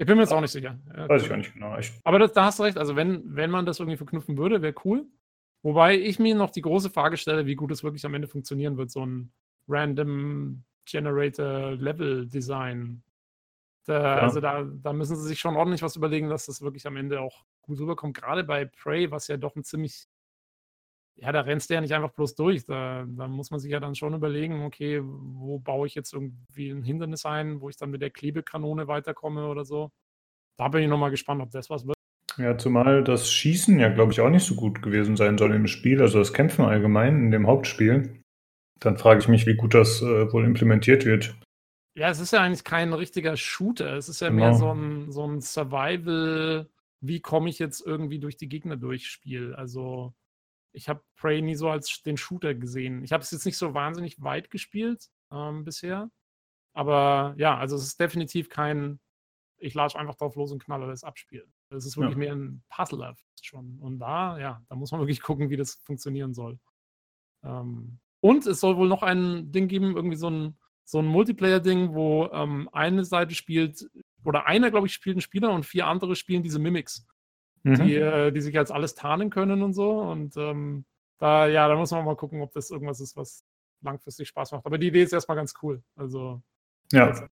Ich 0.00 0.06
bin 0.06 0.16
mir 0.16 0.22
jetzt 0.22 0.32
auch 0.32 0.40
nicht 0.40 0.50
sicher. 0.50 0.78
Ja, 0.96 1.10
Weiß 1.10 1.24
ich 1.24 1.28
gar 1.28 1.36
nicht 1.36 1.52
genau. 1.52 1.76
Ich 1.78 1.92
Aber 2.04 2.18
das, 2.18 2.32
da 2.32 2.46
hast 2.46 2.58
du 2.58 2.62
recht. 2.62 2.78
Also, 2.78 2.96
wenn, 2.96 3.22
wenn 3.36 3.50
man 3.50 3.66
das 3.66 3.80
irgendwie 3.80 3.98
verknüpfen 3.98 4.38
würde, 4.38 4.62
wäre 4.62 4.74
cool. 4.86 5.06
Wobei 5.62 5.94
ich 5.98 6.18
mir 6.18 6.34
noch 6.34 6.48
die 6.48 6.62
große 6.62 6.88
Frage 6.88 7.18
stelle, 7.18 7.44
wie 7.44 7.54
gut 7.54 7.70
es 7.70 7.84
wirklich 7.84 8.06
am 8.06 8.14
Ende 8.14 8.26
funktionieren 8.26 8.78
wird, 8.78 8.90
so 8.90 9.04
ein 9.04 9.30
Random 9.68 10.64
Generator 10.86 11.72
Level 11.72 12.26
Design. 12.26 13.02
Da, 13.84 14.16
ja. 14.16 14.22
Also 14.22 14.40
da, 14.40 14.64
da 14.64 14.94
müssen 14.94 15.16
sie 15.16 15.28
sich 15.28 15.38
schon 15.38 15.56
ordentlich 15.56 15.82
was 15.82 15.96
überlegen, 15.96 16.30
dass 16.30 16.46
das 16.46 16.62
wirklich 16.62 16.86
am 16.86 16.96
Ende 16.96 17.20
auch 17.20 17.44
gut 17.60 17.78
rüberkommt. 17.78 18.16
Gerade 18.16 18.42
bei 18.42 18.64
Prey, 18.64 19.10
was 19.10 19.28
ja 19.28 19.36
doch 19.36 19.54
ein 19.54 19.64
ziemlich 19.64 20.06
ja, 21.16 21.32
da 21.32 21.42
rennst 21.42 21.68
du 21.68 21.74
ja 21.74 21.80
nicht 21.80 21.92
einfach 21.92 22.12
bloß 22.12 22.34
durch. 22.34 22.64
Da, 22.64 23.04
da, 23.06 23.28
muss 23.28 23.50
man 23.50 23.60
sich 23.60 23.70
ja 23.70 23.80
dann 23.80 23.94
schon 23.94 24.14
überlegen, 24.14 24.62
okay, 24.64 25.00
wo 25.02 25.58
baue 25.58 25.86
ich 25.86 25.94
jetzt 25.94 26.12
irgendwie 26.12 26.70
ein 26.70 26.82
Hindernis 26.82 27.26
ein, 27.26 27.60
wo 27.60 27.68
ich 27.68 27.76
dann 27.76 27.90
mit 27.90 28.00
der 28.00 28.10
Klebekanone 28.10 28.88
weiterkomme 28.88 29.46
oder 29.46 29.64
so. 29.64 29.90
Da 30.56 30.68
bin 30.68 30.82
ich 30.82 30.88
nochmal 30.88 31.10
gespannt, 31.10 31.42
ob 31.42 31.50
das 31.50 31.70
was 31.70 31.86
wird. 31.86 31.96
Ja, 32.38 32.56
zumal 32.56 33.04
das 33.04 33.30
Schießen 33.30 33.78
ja, 33.80 33.90
glaube 33.90 34.12
ich, 34.12 34.20
auch 34.20 34.30
nicht 34.30 34.46
so 34.46 34.54
gut 34.54 34.82
gewesen 34.82 35.16
sein 35.16 35.36
soll 35.36 35.54
im 35.54 35.66
Spiel, 35.66 36.00
also 36.00 36.18
das 36.18 36.32
Kämpfen 36.32 36.64
allgemein 36.64 37.16
in 37.24 37.30
dem 37.30 37.46
Hauptspiel. 37.46 38.22
Dann 38.78 38.96
frage 38.96 39.20
ich 39.20 39.28
mich, 39.28 39.46
wie 39.46 39.56
gut 39.56 39.74
das 39.74 40.00
äh, 40.00 40.32
wohl 40.32 40.44
implementiert 40.44 41.04
wird. 41.04 41.34
Ja, 41.94 42.08
es 42.08 42.20
ist 42.20 42.32
ja 42.32 42.40
eigentlich 42.40 42.64
kein 42.64 42.94
richtiger 42.94 43.36
Shooter. 43.36 43.94
Es 43.96 44.08
ist 44.08 44.20
ja 44.20 44.28
genau. 44.28 44.40
mehr 44.42 44.54
so 44.54 44.72
ein, 44.72 45.12
so 45.12 45.26
ein 45.26 45.40
Survival, 45.40 46.70
wie 47.00 47.20
komme 47.20 47.50
ich 47.50 47.58
jetzt 47.58 47.84
irgendwie 47.84 48.20
durch 48.20 48.36
die 48.36 48.48
Gegner 48.48 48.76
durchspiel. 48.76 49.54
Also 49.54 50.14
ich 50.72 50.88
habe 50.88 51.02
Prey 51.16 51.42
nie 51.42 51.54
so 51.54 51.68
als 51.68 52.02
den 52.02 52.16
Shooter 52.16 52.54
gesehen. 52.54 53.02
Ich 53.02 53.12
habe 53.12 53.22
es 53.22 53.30
jetzt 53.30 53.46
nicht 53.46 53.56
so 53.56 53.74
wahnsinnig 53.74 54.22
weit 54.22 54.50
gespielt 54.50 55.10
ähm, 55.32 55.64
bisher. 55.64 56.10
Aber 56.72 57.34
ja, 57.36 57.56
also 57.56 57.76
es 57.76 57.84
ist 57.84 58.00
definitiv 58.00 58.48
kein, 58.48 59.00
ich 59.58 59.74
latsche 59.74 59.98
einfach 59.98 60.14
drauf 60.14 60.36
los 60.36 60.52
und 60.52 60.62
knalle 60.64 60.86
das 60.86 61.04
Abspiel. 61.04 61.46
Es 61.70 61.86
ist 61.86 61.96
wirklich 61.96 62.12
ja. 62.12 62.18
mehr 62.18 62.32
ein 62.34 62.62
Puzzler 62.68 63.16
schon. 63.42 63.78
Und 63.80 63.98
da, 63.98 64.38
ja, 64.38 64.62
da 64.68 64.76
muss 64.76 64.92
man 64.92 65.00
wirklich 65.00 65.22
gucken, 65.22 65.50
wie 65.50 65.56
das 65.56 65.74
funktionieren 65.84 66.34
soll. 66.34 66.58
Ähm, 67.42 67.98
und 68.20 68.46
es 68.46 68.60
soll 68.60 68.76
wohl 68.76 68.88
noch 68.88 69.02
ein 69.02 69.50
Ding 69.50 69.66
geben, 69.66 69.96
irgendwie 69.96 70.16
so 70.16 70.28
ein, 70.28 70.58
so 70.84 70.98
ein 70.98 71.06
Multiplayer-Ding, 71.06 71.94
wo 71.94 72.26
ähm, 72.32 72.68
eine 72.72 73.04
Seite 73.04 73.34
spielt, 73.34 73.88
oder 74.24 74.46
einer, 74.46 74.70
glaube 74.70 74.86
ich, 74.86 74.92
spielt 74.92 75.14
einen 75.14 75.22
Spieler 75.22 75.52
und 75.52 75.64
vier 75.64 75.86
andere 75.86 76.14
spielen 76.14 76.42
diese 76.42 76.58
Mimics 76.58 77.06
mhm. 77.62 77.74
die, 77.74 77.96
äh, 77.96 78.30
die 78.32 78.40
sich 78.40 78.56
als 78.58 78.70
alles 78.70 78.94
tarnen 78.94 79.30
können 79.30 79.62
und 79.62 79.72
so. 79.72 80.00
Und 80.00 80.36
ähm, 80.36 80.84
da, 81.18 81.46
ja, 81.46 81.68
da 81.68 81.76
muss 81.76 81.90
man 81.90 82.04
mal 82.04 82.16
gucken, 82.16 82.40
ob 82.40 82.52
das 82.52 82.70
irgendwas 82.70 83.00
ist, 83.00 83.16
was 83.16 83.44
langfristig 83.82 84.28
Spaß 84.28 84.52
macht. 84.52 84.66
Aber 84.66 84.78
die 84.78 84.88
Idee 84.88 85.02
ist 85.02 85.12
erstmal 85.12 85.36
ganz 85.36 85.54
cool. 85.62 85.82
Also. 85.96 86.42
Ja. 86.92 87.28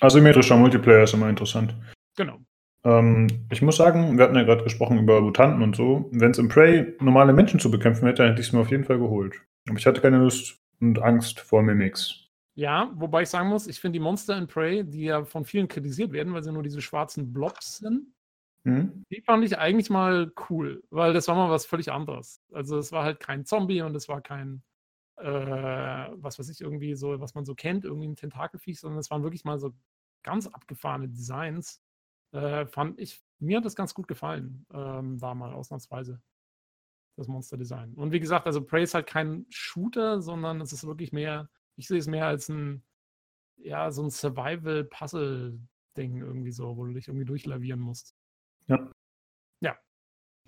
Asymmetrischer 0.00 0.56
Multiplayer 0.56 1.04
ist 1.04 1.14
immer 1.14 1.28
interessant. 1.28 1.74
Genau. 2.16 2.38
Ähm, 2.84 3.26
ich 3.50 3.62
muss 3.62 3.76
sagen, 3.76 4.16
wir 4.16 4.24
hatten 4.24 4.36
ja 4.36 4.44
gerade 4.44 4.64
gesprochen 4.64 4.98
über 4.98 5.20
Mutanten 5.20 5.62
und 5.62 5.74
so. 5.74 6.08
Wenn 6.12 6.30
es 6.30 6.38
im 6.38 6.48
Prey 6.48 6.94
normale 7.00 7.32
Menschen 7.32 7.58
zu 7.58 7.70
bekämpfen 7.70 8.06
hätte, 8.06 8.28
hätte 8.28 8.40
ich 8.40 8.48
es 8.48 8.52
mir 8.52 8.60
auf 8.60 8.70
jeden 8.70 8.84
Fall 8.84 8.98
geholt. 8.98 9.42
Aber 9.68 9.78
ich 9.78 9.86
hatte 9.86 10.00
keine 10.00 10.18
Lust 10.18 10.60
und 10.80 11.02
Angst 11.02 11.40
vor 11.40 11.62
Mimics. 11.62 12.26
Ja, 12.54 12.90
wobei 12.94 13.22
ich 13.22 13.28
sagen 13.28 13.48
muss, 13.48 13.66
ich 13.66 13.80
finde 13.80 13.98
die 13.98 14.02
Monster 14.02 14.38
in 14.38 14.46
Prey, 14.46 14.84
die 14.84 15.04
ja 15.04 15.24
von 15.24 15.44
vielen 15.44 15.68
kritisiert 15.68 16.12
werden, 16.12 16.32
weil 16.32 16.42
sie 16.42 16.52
nur 16.52 16.62
diese 16.62 16.80
schwarzen 16.80 17.32
Blobs 17.32 17.78
sind, 17.78 18.06
Mhm. 18.66 19.04
Die 19.10 19.20
fand 19.22 19.44
ich 19.44 19.58
eigentlich 19.58 19.90
mal 19.90 20.32
cool, 20.50 20.82
weil 20.90 21.12
das 21.12 21.28
war 21.28 21.36
mal 21.36 21.50
was 21.50 21.66
völlig 21.66 21.92
anderes. 21.92 22.42
Also 22.52 22.78
es 22.78 22.90
war 22.92 23.04
halt 23.04 23.20
kein 23.20 23.44
Zombie 23.44 23.82
und 23.82 23.94
es 23.94 24.08
war 24.08 24.20
kein, 24.20 24.62
äh, 25.18 25.24
was 25.26 26.38
weiß 26.38 26.48
ich, 26.50 26.60
irgendwie 26.60 26.94
so, 26.94 27.20
was 27.20 27.34
man 27.34 27.44
so 27.44 27.54
kennt, 27.54 27.84
irgendwie 27.84 28.08
ein 28.08 28.16
Tentakelfiech, 28.16 28.80
sondern 28.80 28.98
es 29.00 29.10
waren 29.10 29.22
wirklich 29.22 29.44
mal 29.44 29.58
so 29.58 29.72
ganz 30.24 30.46
abgefahrene 30.48 31.08
Designs. 31.08 31.80
Äh, 32.32 32.66
fand 32.66 32.98
ich, 33.00 33.22
mir 33.38 33.58
hat 33.58 33.64
das 33.64 33.76
ganz 33.76 33.94
gut 33.94 34.08
gefallen, 34.08 34.66
ähm, 34.72 35.18
da 35.18 35.34
mal 35.34 35.52
ausnahmsweise. 35.52 36.20
Das 37.16 37.28
Monster-Design. 37.28 37.94
Und 37.94 38.12
wie 38.12 38.20
gesagt, 38.20 38.46
also 38.46 38.62
Prey 38.64 38.82
ist 38.82 38.94
halt 38.94 39.06
kein 39.06 39.46
Shooter, 39.48 40.20
sondern 40.20 40.60
es 40.60 40.72
ist 40.72 40.86
wirklich 40.86 41.12
mehr, 41.12 41.48
ich 41.76 41.86
sehe 41.88 41.98
es 41.98 42.06
mehr 42.08 42.26
als 42.26 42.48
ein 42.50 42.82
ja, 43.58 43.90
so 43.90 44.02
ein 44.02 44.10
Survival-Puzzle-Ding 44.10 46.20
irgendwie 46.20 46.52
so, 46.52 46.76
wo 46.76 46.84
du 46.86 46.92
dich 46.94 47.08
irgendwie 47.08 47.24
durchlavieren 47.26 47.80
musst. 47.80 48.15
Ja. 48.68 48.90
Ja. 49.60 49.76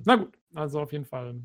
Na 0.05 0.17
gut, 0.17 0.39
also 0.55 0.81
auf 0.81 0.93
jeden 0.93 1.05
Fall 1.05 1.41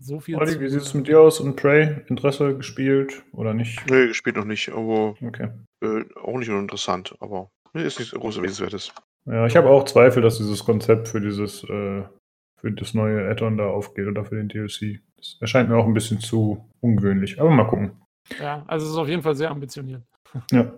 so 0.00 0.20
viel. 0.20 0.36
Olli, 0.36 0.60
wie 0.60 0.68
sieht 0.68 0.82
es 0.82 0.94
mit 0.94 1.06
dir 1.06 1.20
aus 1.20 1.40
und 1.40 1.56
Prey? 1.56 2.02
Interesse 2.08 2.56
gespielt 2.56 3.24
oder 3.32 3.54
nicht? 3.54 3.88
Nee, 3.88 4.08
gespielt 4.08 4.36
noch 4.36 4.44
nicht, 4.44 4.68
aber 4.70 5.16
okay. 5.22 5.50
äh, 5.82 6.04
auch 6.16 6.38
nicht 6.38 6.50
uninteressant, 6.50 7.16
aber 7.20 7.50
ist 7.72 7.98
nichts 7.98 8.14
groß 8.14 8.36
Erwähnenswertes. 8.36 8.92
Ja, 9.26 9.46
ich 9.46 9.56
habe 9.56 9.70
auch 9.70 9.84
Zweifel, 9.84 10.22
dass 10.22 10.38
dieses 10.38 10.64
Konzept 10.64 11.08
für 11.08 11.20
dieses 11.20 11.64
äh, 11.64 12.04
für 12.64 12.72
das 12.72 12.94
neue 12.94 13.28
Add-on 13.28 13.58
da 13.58 13.66
aufgeht 13.66 14.06
oder 14.06 14.24
für 14.24 14.36
den 14.36 14.48
DLC. 14.48 15.00
Das 15.16 15.36
erscheint 15.40 15.68
mir 15.68 15.76
auch 15.76 15.86
ein 15.86 15.94
bisschen 15.94 16.20
zu 16.20 16.68
ungewöhnlich, 16.80 17.40
aber 17.40 17.50
mal 17.50 17.66
gucken. 17.66 18.00
Ja, 18.40 18.64
also 18.66 18.86
es 18.86 18.92
ist 18.92 18.98
auf 18.98 19.08
jeden 19.08 19.22
Fall 19.22 19.34
sehr 19.34 19.50
ambitioniert. 19.50 20.02
Ja. 20.50 20.72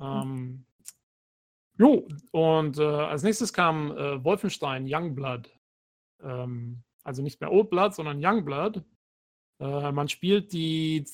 ähm, 0.00 0.63
jo, 1.78 2.08
und 2.30 2.78
äh, 2.78 2.82
als 2.82 3.22
nächstes 3.22 3.52
kam 3.52 3.92
äh, 3.92 4.22
Wolfenstein 4.24 4.86
Youngblood. 4.88 5.50
Ähm, 6.22 6.82
also 7.04 7.22
nicht 7.22 7.40
mehr 7.40 7.52
Old 7.52 7.70
Blood, 7.70 7.94
sondern 7.94 8.24
Youngblood. 8.24 8.82
Äh, 9.60 9.92
man 9.92 10.08
spielt 10.08 10.52
die 10.52 11.04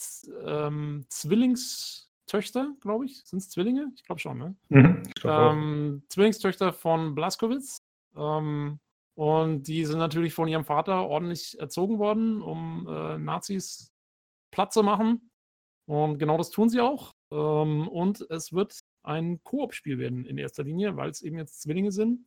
ähm, 0.44 1.04
Zwillingstöchter, 1.08 2.74
glaube 2.80 3.06
ich. 3.06 3.22
Sind 3.24 3.40
es 3.40 3.50
Zwillinge? 3.50 3.92
Ich 3.94 4.04
glaube 4.04 4.20
schon, 4.20 4.38
ne? 4.38 4.56
Mhm, 4.68 5.02
ähm, 5.24 6.02
Zwillingstöchter 6.08 6.72
von 6.72 7.14
Blaskowitz. 7.14 7.82
Ähm, 8.16 8.78
und 9.14 9.64
die 9.64 9.84
sind 9.84 9.98
natürlich 9.98 10.32
von 10.32 10.48
ihrem 10.48 10.64
Vater 10.64 11.06
ordentlich 11.06 11.58
erzogen 11.60 11.98
worden, 11.98 12.40
um 12.40 12.86
äh, 12.88 13.18
Nazis 13.18 13.92
platt 14.50 14.72
zu 14.72 14.82
machen. 14.82 15.30
Und 15.86 16.18
genau 16.18 16.38
das 16.38 16.50
tun 16.50 16.68
sie 16.68 16.80
auch. 16.80 17.12
Ähm, 17.30 17.88
und 17.88 18.22
es 18.30 18.52
wird 18.52 18.78
ein 19.02 19.42
Koop-Spiel 19.42 19.98
werden 19.98 20.24
in 20.24 20.38
erster 20.38 20.64
Linie, 20.64 20.96
weil 20.96 21.10
es 21.10 21.22
eben 21.22 21.38
jetzt 21.38 21.62
Zwillinge 21.62 21.92
sind 21.92 22.26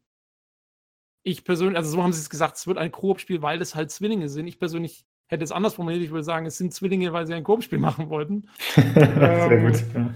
ich 1.24 1.44
persönlich, 1.44 1.78
also 1.78 1.90
so 1.90 2.04
haben 2.04 2.14
sie 2.14 2.20
es 2.20 2.30
gesagt, 2.30 2.58
es 2.58 2.68
wird 2.68 2.78
ein 2.78 2.92
Koop-Spiel, 2.92 3.42
weil 3.42 3.62
es 3.62 3.76
halt 3.76 3.92
Zwillinge 3.92 4.30
sind. 4.30 4.48
Ich 4.48 4.60
persönlich 4.60 5.06
hätte 5.28 5.44
es 5.44 5.52
anders 5.52 5.76
formuliert. 5.76 6.04
Ich 6.04 6.12
würde 6.12 6.24
sagen, 6.24 6.46
es 6.46 6.58
sind 6.58 6.74
Zwillinge, 6.74 7.14
weil 7.14 7.26
sie 7.26 7.34
ein 7.34 7.46
Koop-Spiel 7.46 7.80
machen 7.80 8.10
wollten. 8.10 8.50
Sehr 8.76 9.52
ähm, 9.52 9.72
gut. 9.72 9.84
Ja. 9.94 10.14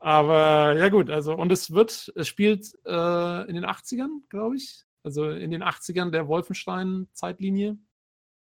Aber 0.00 0.76
ja 0.76 0.88
gut, 0.88 1.10
also 1.10 1.34
und 1.34 1.50
es 1.52 1.72
wird, 1.72 2.12
es 2.14 2.28
spielt 2.28 2.72
äh, 2.86 3.48
in 3.48 3.54
den 3.54 3.66
80ern, 3.66 4.20
glaube 4.28 4.56
ich. 4.56 4.84
Also 5.02 5.30
in 5.30 5.50
den 5.50 5.62
80ern 5.62 6.10
der 6.10 6.26
Wolfenstein-Zeitlinie. 6.26 7.76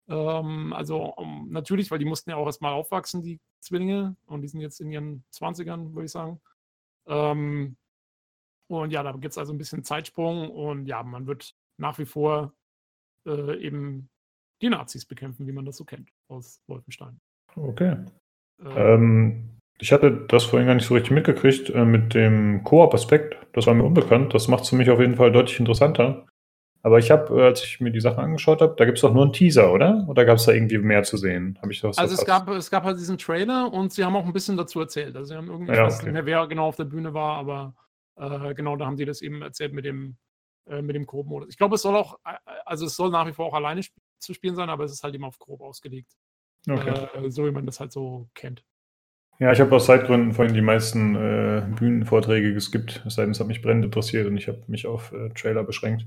Ähm, 0.08 0.74
also 0.74 1.14
um, 1.16 1.50
natürlich, 1.50 1.90
weil 1.90 2.00
die 2.00 2.06
mussten 2.06 2.30
ja 2.30 2.36
auch 2.36 2.46
erstmal 2.46 2.74
aufwachsen, 2.74 3.24
die 3.24 3.40
Zwillinge. 3.60 4.16
Und 4.28 4.42
die 4.42 4.48
sind 4.48 4.62
jetzt 4.62 4.82
in 4.82 4.92
ihren 4.92 5.24
20ern, 5.34 5.94
würde 5.94 6.06
ich 6.06 6.12
sagen. 6.12 6.40
Ähm, 7.08 7.78
und 8.68 8.92
ja, 8.92 9.04
da 9.04 9.12
gibt 9.12 9.32
es 9.32 9.38
also 9.38 9.54
ein 9.54 9.58
bisschen 9.58 9.84
Zeitsprung 9.84 10.50
und 10.50 10.88
ja, 10.88 11.04
man 11.04 11.28
wird 11.28 11.56
nach 11.78 12.00
wie 12.00 12.06
vor 12.06 12.54
äh, 13.28 13.58
eben 13.58 14.10
die 14.62 14.70
Nazis 14.70 15.06
bekämpfen, 15.06 15.48
wie 15.48 15.52
man 15.52 15.66
das 15.66 15.78
so 15.78 15.86
kennt 15.86 16.10
aus 16.30 16.62
Wolfenstein. 16.68 17.20
Okay. 17.56 17.98
Ähm, 18.62 18.72
ähm, 18.76 19.50
ich 19.80 19.92
hatte 19.92 20.26
das 20.28 20.46
vorhin 20.46 20.68
gar 20.68 20.76
nicht 20.76 20.86
so 20.86 20.94
richtig 20.94 21.12
mitgekriegt 21.12 21.70
äh, 21.70 21.86
mit 21.86 22.14
dem 22.14 22.64
Koop-Aspekt. 22.64 23.38
Das 23.54 23.68
war 23.68 23.74
mir 23.74 23.84
unbekannt. 23.84 24.34
Das 24.34 24.48
macht 24.48 24.64
es 24.64 24.70
für 24.70 24.76
mich 24.76 24.90
auf 24.90 25.00
jeden 25.00 25.16
Fall 25.16 25.32
deutlich 25.32 25.60
interessanter. 25.60 26.26
Aber 26.86 27.00
ich 27.00 27.10
habe, 27.12 27.44
als 27.44 27.64
ich 27.64 27.80
mir 27.80 27.92
die 27.92 28.02
Sachen 28.02 28.20
angeschaut 28.20 28.62
habe, 28.62 28.76
da 28.78 28.84
gibt 28.86 28.98
es 28.98 29.02
doch 29.02 29.14
nur 29.14 29.24
einen 29.24 29.34
Teaser, 29.34 29.72
oder? 29.72 30.06
Oder 30.10 30.26
gab 30.26 30.38
es 30.38 30.46
da 30.46 30.52
irgendwie 30.52 30.78
mehr 30.78 31.04
zu 31.04 31.16
sehen? 31.16 31.58
Habe 31.62 31.72
ich 31.72 31.80
das 31.80 31.98
Also 31.98 32.14
es 32.14 32.26
gab, 32.26 32.50
es 32.50 32.70
gab 32.70 32.84
halt 32.84 33.00
diesen 33.00 33.18
Trailer 33.18 33.72
und 33.72 33.94
sie 33.94 34.04
haben 34.04 34.16
auch 34.16 34.26
ein 34.26 34.34
bisschen 34.34 34.58
dazu 34.58 34.82
erzählt. 34.82 35.16
Also 35.16 35.30
sie 35.30 35.36
haben 35.36 35.48
irgendwie, 35.48 35.74
ja, 35.74 35.80
ich 35.80 35.86
weiß 35.86 35.96
okay. 35.96 36.06
nicht 36.08 36.14
mehr, 36.14 36.26
wer 36.26 36.46
genau 36.48 36.68
auf 36.68 36.76
der 36.76 36.84
Bühne 36.84 37.14
war, 37.14 37.38
aber 37.38 37.74
äh, 38.18 38.54
genau 38.54 38.76
da 38.76 38.86
haben 38.86 38.98
sie 38.98 39.06
das 39.06 39.22
eben 39.22 39.42
erzählt 39.42 39.74
mit 39.74 39.86
dem 39.86 40.18
äh, 40.66 40.82
mit 40.82 40.96
dem 40.96 41.06
Grob-Modus. 41.06 41.50
Ich 41.50 41.58
glaube, 41.58 41.76
es 41.76 41.82
soll 41.82 41.96
auch, 41.96 42.20
äh, 42.26 42.36
also 42.66 42.86
es 42.86 42.96
soll 42.96 43.10
nach 43.10 43.28
wie 43.28 43.34
vor 43.34 43.46
auch 43.48 43.54
alleine 43.54 43.82
sp 43.84 43.96
zu 44.20 44.34
spielen 44.34 44.56
sein, 44.56 44.70
aber 44.70 44.86
es 44.86 44.94
ist 44.94 45.04
halt 45.04 45.16
immer 45.16 45.28
auf 45.28 45.40
Grob 45.40 45.62
ausgelegt. 45.62 46.14
Okay. 46.70 47.08
Äh, 47.16 47.30
so 47.30 47.46
wie 47.46 47.52
man 47.52 47.66
das 47.66 47.80
halt 47.80 47.92
so 47.92 48.30
kennt. 48.34 48.64
Ja, 49.40 49.52
ich 49.52 49.60
habe 49.60 49.76
aus 49.76 49.88
Zeitgründen 49.88 50.32
vorhin 50.32 50.54
die 50.54 50.62
meisten 50.62 51.16
äh, 51.16 51.66
Bühnenvorträge 51.78 52.54
geskippt, 52.54 53.04
es 53.06 53.16
sei 53.16 53.24
denn, 53.24 53.32
es 53.32 53.40
hat 53.40 53.48
mich 53.48 53.62
brennend 53.62 53.84
interessiert 53.84 54.28
und 54.28 54.38
ich 54.38 54.48
habe 54.48 54.64
mich 54.68 54.88
auf 54.88 55.12
äh, 55.12 55.30
Trailer 55.30 55.64
beschränkt. 55.64 56.06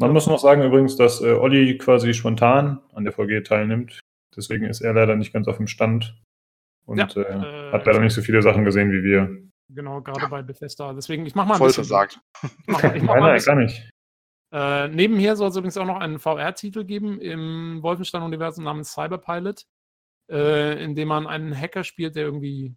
Man 0.00 0.12
muss 0.12 0.26
noch 0.26 0.38
sagen 0.38 0.62
übrigens, 0.62 0.96
dass 0.96 1.20
äh, 1.20 1.32
Olli 1.32 1.76
quasi 1.76 2.14
spontan 2.14 2.80
an 2.94 3.04
der 3.04 3.12
VG 3.12 3.42
teilnimmt. 3.42 4.00
Deswegen 4.34 4.64
ist 4.64 4.80
er 4.80 4.94
leider 4.94 5.14
nicht 5.14 5.32
ganz 5.32 5.46
auf 5.46 5.58
dem 5.58 5.66
Stand 5.66 6.16
und 6.86 6.98
ja, 6.98 7.06
äh, 7.22 7.72
hat 7.72 7.84
leider 7.84 8.00
nicht 8.00 8.14
so 8.14 8.22
viele 8.22 8.40
Sachen 8.40 8.64
gesehen 8.64 8.90
wie 8.92 9.02
wir. 9.02 9.36
Genau, 9.68 10.00
gerade 10.00 10.26
bei 10.28 10.42
Bethesda. 10.42 10.94
Deswegen, 10.94 11.26
ich 11.26 11.34
mach 11.34 11.44
mal 11.44 11.54
ein 11.54 11.58
Voll 11.58 11.68
bisschen. 11.68 11.84
Versagt. 11.84 12.18
Ich 12.42 12.66
mach, 12.66 12.82
ich 12.94 13.02
mach 13.02 13.14
nein, 13.16 13.22
nein, 13.24 13.42
gar 13.42 13.56
nicht. 13.56 13.90
Äh, 14.52 14.88
nebenher 14.88 15.36
soll 15.36 15.50
es 15.50 15.56
übrigens 15.56 15.76
auch 15.76 15.84
noch 15.84 16.00
einen 16.00 16.18
VR-Titel 16.18 16.84
geben 16.84 17.20
im 17.20 17.82
Wolfenstein-Universum 17.82 18.64
namens 18.64 18.92
Cyberpilot, 18.92 19.66
äh, 20.30 20.82
in 20.82 20.94
dem 20.94 21.08
man 21.08 21.26
einen 21.26 21.54
Hacker 21.54 21.84
spielt, 21.84 22.16
der 22.16 22.24
irgendwie 22.24 22.74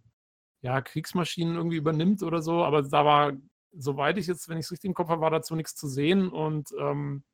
ja, 0.60 0.82
Kriegsmaschinen 0.82 1.56
irgendwie 1.56 1.78
übernimmt 1.78 2.22
oder 2.22 2.42
so. 2.42 2.64
Aber 2.64 2.82
da 2.82 3.04
war, 3.04 3.32
soweit 3.76 4.18
ich 4.18 4.26
jetzt, 4.26 4.48
wenn 4.48 4.58
ich 4.58 4.66
es 4.66 4.72
richtig 4.72 4.88
im 4.88 4.94
Kopf 4.94 5.08
habe, 5.08 5.20
war 5.20 5.30
dazu 5.30 5.54
nichts 5.54 5.74
zu 5.74 5.88
sehen. 5.88 6.28
Und 6.28 6.70
ähm, 6.78 7.24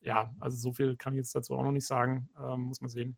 ja, 0.00 0.34
also 0.40 0.56
so 0.56 0.72
viel 0.72 0.96
kann 0.96 1.14
ich 1.14 1.18
jetzt 1.18 1.34
dazu 1.34 1.54
auch 1.54 1.62
noch 1.62 1.72
nicht 1.72 1.86
sagen. 1.86 2.28
Ähm, 2.38 2.62
muss 2.62 2.80
man 2.80 2.90
sehen. 2.90 3.16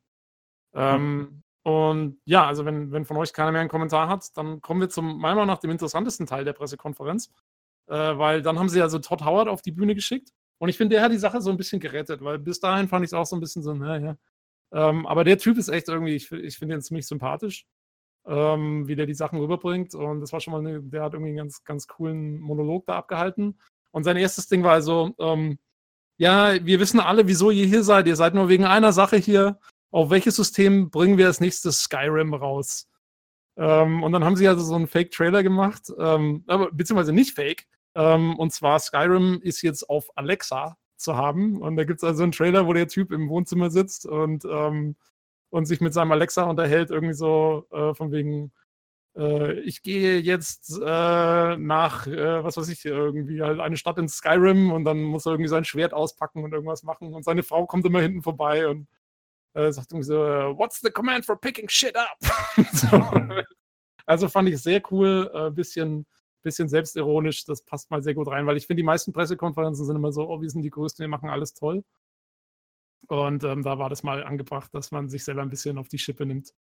Ähm, 0.74 1.42
und 1.62 2.18
ja, 2.24 2.46
also 2.46 2.64
wenn, 2.64 2.92
wenn 2.92 3.04
von 3.04 3.16
euch 3.16 3.32
keiner 3.32 3.52
mehr 3.52 3.60
einen 3.60 3.70
Kommentar 3.70 4.08
hat, 4.08 4.36
dann 4.36 4.60
kommen 4.60 4.80
wir 4.80 4.88
zum 4.88 5.18
meiner 5.18 5.34
Meinung 5.34 5.48
nach 5.48 5.58
dem 5.58 5.70
interessantesten 5.70 6.26
Teil 6.26 6.44
der 6.44 6.52
Pressekonferenz. 6.52 7.32
Äh, 7.88 8.18
weil 8.18 8.42
dann 8.42 8.58
haben 8.58 8.68
sie 8.68 8.82
also 8.82 8.98
Todd 8.98 9.24
Howard 9.24 9.48
auf 9.48 9.62
die 9.62 9.72
Bühne 9.72 9.94
geschickt. 9.94 10.30
Und 10.58 10.68
ich 10.68 10.76
finde, 10.76 10.96
der 10.96 11.04
hat 11.04 11.12
die 11.12 11.18
Sache 11.18 11.40
so 11.40 11.50
ein 11.50 11.56
bisschen 11.56 11.80
gerettet, 11.80 12.22
weil 12.22 12.38
bis 12.38 12.60
dahin 12.60 12.88
fand 12.88 13.04
ich 13.04 13.10
es 13.10 13.14
auch 13.14 13.26
so 13.26 13.36
ein 13.36 13.40
bisschen 13.40 13.62
so, 13.62 13.74
naja. 13.74 14.16
Ähm, 14.72 15.06
aber 15.06 15.24
der 15.24 15.38
Typ 15.38 15.58
ist 15.58 15.68
echt 15.68 15.88
irgendwie, 15.88 16.14
ich, 16.14 16.30
ich 16.32 16.58
finde 16.58 16.74
ihn 16.74 16.82
ziemlich 16.82 17.06
sympathisch, 17.06 17.66
ähm, 18.26 18.88
wie 18.88 18.96
der 18.96 19.06
die 19.06 19.14
Sachen 19.14 19.38
rüberbringt. 19.38 19.94
Und 19.94 20.20
das 20.20 20.32
war 20.32 20.40
schon 20.40 20.52
mal, 20.52 20.60
eine, 20.60 20.82
der 20.82 21.02
hat 21.02 21.14
irgendwie 21.14 21.30
einen 21.30 21.38
ganz, 21.38 21.64
ganz 21.64 21.86
coolen 21.86 22.38
Monolog 22.40 22.86
da 22.86 22.96
abgehalten. 22.96 23.58
Und 23.90 24.04
sein 24.04 24.16
erstes 24.16 24.48
Ding 24.48 24.62
war 24.62 24.72
also, 24.72 25.14
ähm, 25.18 25.58
ja, 26.18 26.64
wir 26.64 26.80
wissen 26.80 27.00
alle, 27.00 27.26
wieso 27.28 27.50
ihr 27.50 27.66
hier 27.66 27.82
seid. 27.82 28.06
Ihr 28.06 28.16
seid 28.16 28.34
nur 28.34 28.48
wegen 28.48 28.64
einer 28.64 28.92
Sache 28.92 29.16
hier 29.16 29.58
auf 29.90 30.10
welches 30.10 30.36
System 30.36 30.90
bringen 30.90 31.16
wir 31.16 31.26
als 31.26 31.40
nächstes 31.40 31.80
Skyrim 31.80 32.34
raus? 32.34 32.88
Ähm, 33.56 34.02
und 34.02 34.12
dann 34.12 34.24
haben 34.24 34.36
sie 34.36 34.46
also 34.46 34.62
so 34.62 34.74
einen 34.74 34.88
Fake-Trailer 34.88 35.42
gemacht, 35.42 35.90
ähm, 35.98 36.44
aber, 36.46 36.70
beziehungsweise 36.70 37.12
nicht 37.12 37.34
Fake. 37.34 37.66
Ähm, 37.94 38.36
und 38.38 38.52
zwar 38.52 38.78
Skyrim 38.78 39.40
ist 39.42 39.62
jetzt 39.62 39.88
auf 39.88 40.10
Alexa 40.16 40.76
zu 40.96 41.16
haben. 41.16 41.62
Und 41.62 41.76
da 41.76 41.84
gibt 41.84 42.00
es 42.00 42.04
also 42.04 42.22
einen 42.22 42.32
Trailer, 42.32 42.66
wo 42.66 42.74
der 42.74 42.88
Typ 42.88 43.10
im 43.12 43.30
Wohnzimmer 43.30 43.70
sitzt 43.70 44.04
und, 44.06 44.44
ähm, 44.44 44.96
und 45.56 45.64
sich 45.64 45.80
mit 45.80 45.94
seinem 45.94 46.12
Alexa 46.12 46.42
unterhält, 46.42 46.90
irgendwie 46.90 47.14
so 47.14 47.66
äh, 47.72 47.94
von 47.94 48.12
wegen, 48.12 48.52
äh, 49.16 49.54
ich 49.60 49.82
gehe 49.82 50.18
jetzt 50.18 50.78
äh, 50.78 51.56
nach, 51.56 52.06
äh, 52.06 52.44
was 52.44 52.58
weiß 52.58 52.68
ich, 52.68 52.84
irgendwie 52.84 53.40
halt 53.40 53.60
eine 53.60 53.78
Stadt 53.78 53.96
in 53.96 54.06
Skyrim 54.06 54.70
und 54.70 54.84
dann 54.84 55.02
muss 55.02 55.24
er 55.24 55.32
irgendwie 55.32 55.48
sein 55.48 55.64
Schwert 55.64 55.94
auspacken 55.94 56.44
und 56.44 56.52
irgendwas 56.52 56.82
machen. 56.82 57.14
Und 57.14 57.24
seine 57.24 57.42
Frau 57.42 57.64
kommt 57.66 57.86
immer 57.86 58.02
hinten 58.02 58.22
vorbei 58.22 58.68
und 58.68 58.86
äh, 59.54 59.72
sagt 59.72 59.92
irgendwie 59.92 60.08
so, 60.08 60.18
what's 60.58 60.82
the 60.82 60.90
command 60.90 61.24
for 61.24 61.40
picking 61.40 61.70
shit 61.70 61.96
up? 61.96 62.18
so. 62.72 63.00
Also 64.08 64.28
fand 64.28 64.48
ich 64.48 64.62
sehr 64.62 64.80
cool, 64.92 65.28
äh, 65.34 65.50
bisschen, 65.50 66.06
bisschen 66.42 66.68
selbstironisch, 66.68 67.44
das 67.44 67.62
passt 67.62 67.90
mal 67.90 68.04
sehr 68.04 68.14
gut 68.14 68.28
rein, 68.28 68.46
weil 68.46 68.56
ich 68.56 68.68
finde, 68.68 68.82
die 68.82 68.86
meisten 68.86 69.12
Pressekonferenzen 69.12 69.84
sind 69.84 69.96
immer 69.96 70.12
so, 70.12 70.28
oh, 70.30 70.40
wir 70.40 70.48
sind 70.48 70.62
die 70.62 70.70
Größten, 70.70 71.02
wir 71.02 71.08
machen 71.08 71.28
alles 71.28 71.54
toll. 71.54 71.82
Und 73.08 73.44
ähm, 73.44 73.62
da 73.62 73.78
war 73.78 73.88
das 73.88 74.02
mal 74.02 74.24
angebracht, 74.24 74.74
dass 74.74 74.90
man 74.90 75.08
sich 75.08 75.24
selber 75.24 75.42
ein 75.42 75.50
bisschen 75.50 75.78
auf 75.78 75.88
die 75.88 75.98
Schippe 75.98 76.26
nimmt. 76.26 76.52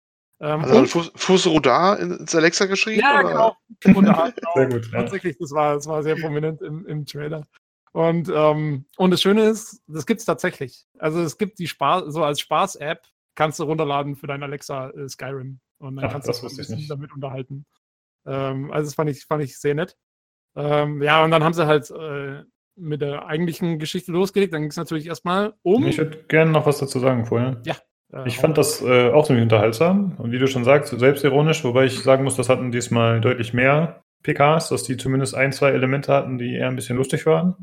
Ähm, 0.41 0.63
also 0.63 0.79
und, 0.79 0.89
Fuß, 1.17 1.47
ins 1.47 2.35
Alexa 2.35 2.67
geschrieben? 2.67 3.01
Ja, 3.01 3.21
oder? 3.21 3.57
genau. 3.83 3.97
Rodar, 3.97 4.33
genau. 4.33 4.51
Sehr 4.55 4.69
gut. 4.69 4.93
Ja. 4.93 5.01
Tatsächlich, 5.01 5.37
das 5.39 5.53
war, 5.53 5.75
das 5.75 5.87
war 5.87 6.03
sehr 6.03 6.17
prominent 6.17 6.61
im, 6.63 6.87
im 6.87 7.07
Trailer. 7.07 7.47
Und, 7.93 8.29
ähm, 8.35 8.87
und 8.97 9.11
das 9.13 9.23
Schöne 9.23 9.45
ist, 9.45 9.81
das 9.87 10.05
gibt 10.05 10.21
es 10.21 10.27
tatsächlich. 10.27 10.85
Also 10.99 11.21
es 11.21 11.39
gibt 11.39 11.61
die 11.61 11.69
Spaß, 11.69 12.13
so 12.13 12.25
als 12.25 12.41
Spaß-App 12.41 13.07
kannst 13.37 13.61
du 13.61 13.65
runterladen 13.65 14.17
für 14.17 14.27
dein 14.27 14.43
Alexa 14.43 14.91
äh, 14.91 15.09
Skyrim. 15.09 15.61
Und 15.79 15.97
dann 15.97 16.07
Ach, 16.07 16.13
kannst 16.13 16.29
du 16.29 16.75
dich 16.75 16.89
damit 16.89 17.13
unterhalten. 17.13 17.67
Ähm, 18.27 18.73
also 18.73 18.89
das 18.89 18.95
fand 18.95 19.11
ich, 19.11 19.25
fand 19.25 19.45
ich 19.45 19.59
sehr 19.59 19.75
nett. 19.75 19.97
Ähm, 20.57 21.03
ja, 21.03 21.25
und 21.25 21.31
dann 21.31 21.45
haben 21.45 21.55
sie 21.55 21.67
halt 21.67 21.91
äh, 21.91 22.43
mit 22.77 23.03
der 23.03 23.27
eigentlichen 23.27 23.79
Geschichte 23.79 24.13
losgelegt. 24.13 24.53
Dann 24.53 24.63
ging 24.63 24.71
es 24.71 24.77
natürlich 24.77 25.07
erstmal 25.07 25.55
um. 25.63 25.87
Ich 25.87 25.99
würde 25.99 26.25
gerne 26.29 26.51
noch 26.51 26.67
was 26.67 26.79
dazu 26.79 26.99
sagen 26.99 27.27
vorher. 27.27 27.61
Ja. 27.65 27.77
Ich 28.27 28.39
fand 28.39 28.57
das 28.57 28.81
äh, 28.81 29.11
auch 29.11 29.27
ziemlich 29.27 29.43
unterhaltsam 29.43 30.15
und 30.19 30.31
wie 30.31 30.39
du 30.39 30.47
schon 30.47 30.63
sagst, 30.63 30.97
selbstironisch, 30.97 31.65
wobei 31.65 31.87
ich 31.87 32.01
sagen 32.01 32.23
muss, 32.23 32.37
das 32.37 32.49
hatten 32.49 32.71
diesmal 32.71 33.21
deutlich 33.21 33.55
mehr 33.55 34.03
PKs, 34.23 34.69
dass 34.69 34.85
die 34.85 34.97
zumindest 34.97 35.35
ein, 35.35 35.51
zwei 35.51 35.71
Elemente 35.71 36.13
hatten, 36.13 36.39
die 36.39 36.55
eher 36.55 36.69
ein 36.69 36.77
bisschen 36.77 36.97
lustig 36.97 37.27
waren 37.27 37.57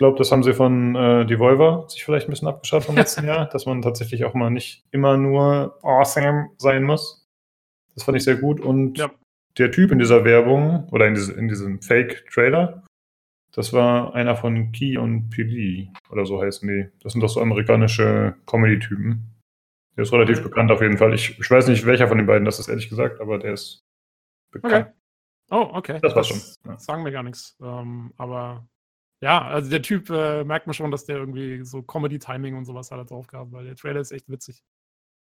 glaube, 0.00 0.16
das 0.16 0.32
haben 0.32 0.42
sie 0.42 0.54
von 0.54 0.96
äh, 0.96 1.26
Devolver 1.26 1.84
sich 1.88 2.04
vielleicht 2.04 2.26
ein 2.26 2.30
bisschen 2.30 2.48
abgeschaut 2.48 2.84
vom 2.84 2.96
letzten 2.96 3.26
Jahr, 3.26 3.46
dass 3.50 3.66
man 3.66 3.82
tatsächlich 3.82 4.24
auch 4.24 4.32
mal 4.32 4.50
nicht 4.50 4.82
immer 4.90 5.18
nur 5.18 5.78
awesome 5.82 6.48
sein 6.56 6.84
muss. 6.84 7.28
Das 7.94 8.04
fand 8.04 8.16
ich 8.16 8.24
sehr 8.24 8.36
gut 8.36 8.60
und 8.60 8.96
ja. 8.96 9.10
der 9.58 9.70
Typ 9.70 9.92
in 9.92 9.98
dieser 9.98 10.24
Werbung 10.24 10.88
oder 10.90 11.06
in, 11.06 11.14
diese, 11.14 11.34
in 11.34 11.48
diesem 11.48 11.82
Fake-Trailer, 11.82 12.82
das 13.52 13.72
war 13.72 14.14
einer 14.14 14.36
von 14.36 14.72
Key 14.72 14.96
und 14.96 15.30
Pili 15.30 15.92
oder 16.10 16.24
so 16.24 16.40
heißen 16.40 16.68
die. 16.68 16.88
Das 17.02 17.12
sind 17.12 17.20
doch 17.20 17.28
so 17.28 17.40
amerikanische 17.40 18.36
Comedy-Typen. 18.46 19.26
Der 19.96 20.02
ist 20.02 20.12
relativ 20.12 20.42
bekannt 20.42 20.70
auf 20.70 20.80
jeden 20.80 20.98
Fall. 20.98 21.14
Ich, 21.14 21.38
ich, 21.38 21.50
weiß 21.50 21.66
nicht, 21.66 21.84
welcher 21.84 22.08
von 22.08 22.18
den 22.18 22.26
beiden 22.26 22.44
das 22.44 22.58
ist, 22.60 22.68
ehrlich 22.68 22.88
gesagt, 22.88 23.20
aber 23.20 23.38
der 23.38 23.54
ist 23.54 23.84
bekannt. 24.50 24.86
Okay. 24.86 24.94
Oh, 25.50 25.68
okay. 25.72 25.98
Das 26.00 26.14
war 26.14 26.22
schon. 26.22 26.40
Ja. 26.64 26.78
Sagen 26.78 27.04
wir 27.04 27.10
gar 27.10 27.24
nichts. 27.24 27.56
Ähm, 27.60 28.14
aber 28.16 28.68
ja, 29.20 29.42
also 29.42 29.68
der 29.68 29.82
Typ 29.82 30.08
äh, 30.10 30.44
merkt 30.44 30.66
man 30.66 30.74
schon, 30.74 30.92
dass 30.92 31.04
der 31.04 31.16
irgendwie 31.16 31.64
so 31.64 31.82
Comedy-Timing 31.82 32.56
und 32.56 32.64
sowas 32.64 32.90
hat 32.90 33.10
drauf 33.10 33.26
gehabt, 33.26 33.52
weil 33.52 33.64
der 33.64 33.76
Trailer 33.76 34.00
ist 34.00 34.12
echt 34.12 34.28
witzig. 34.28 34.62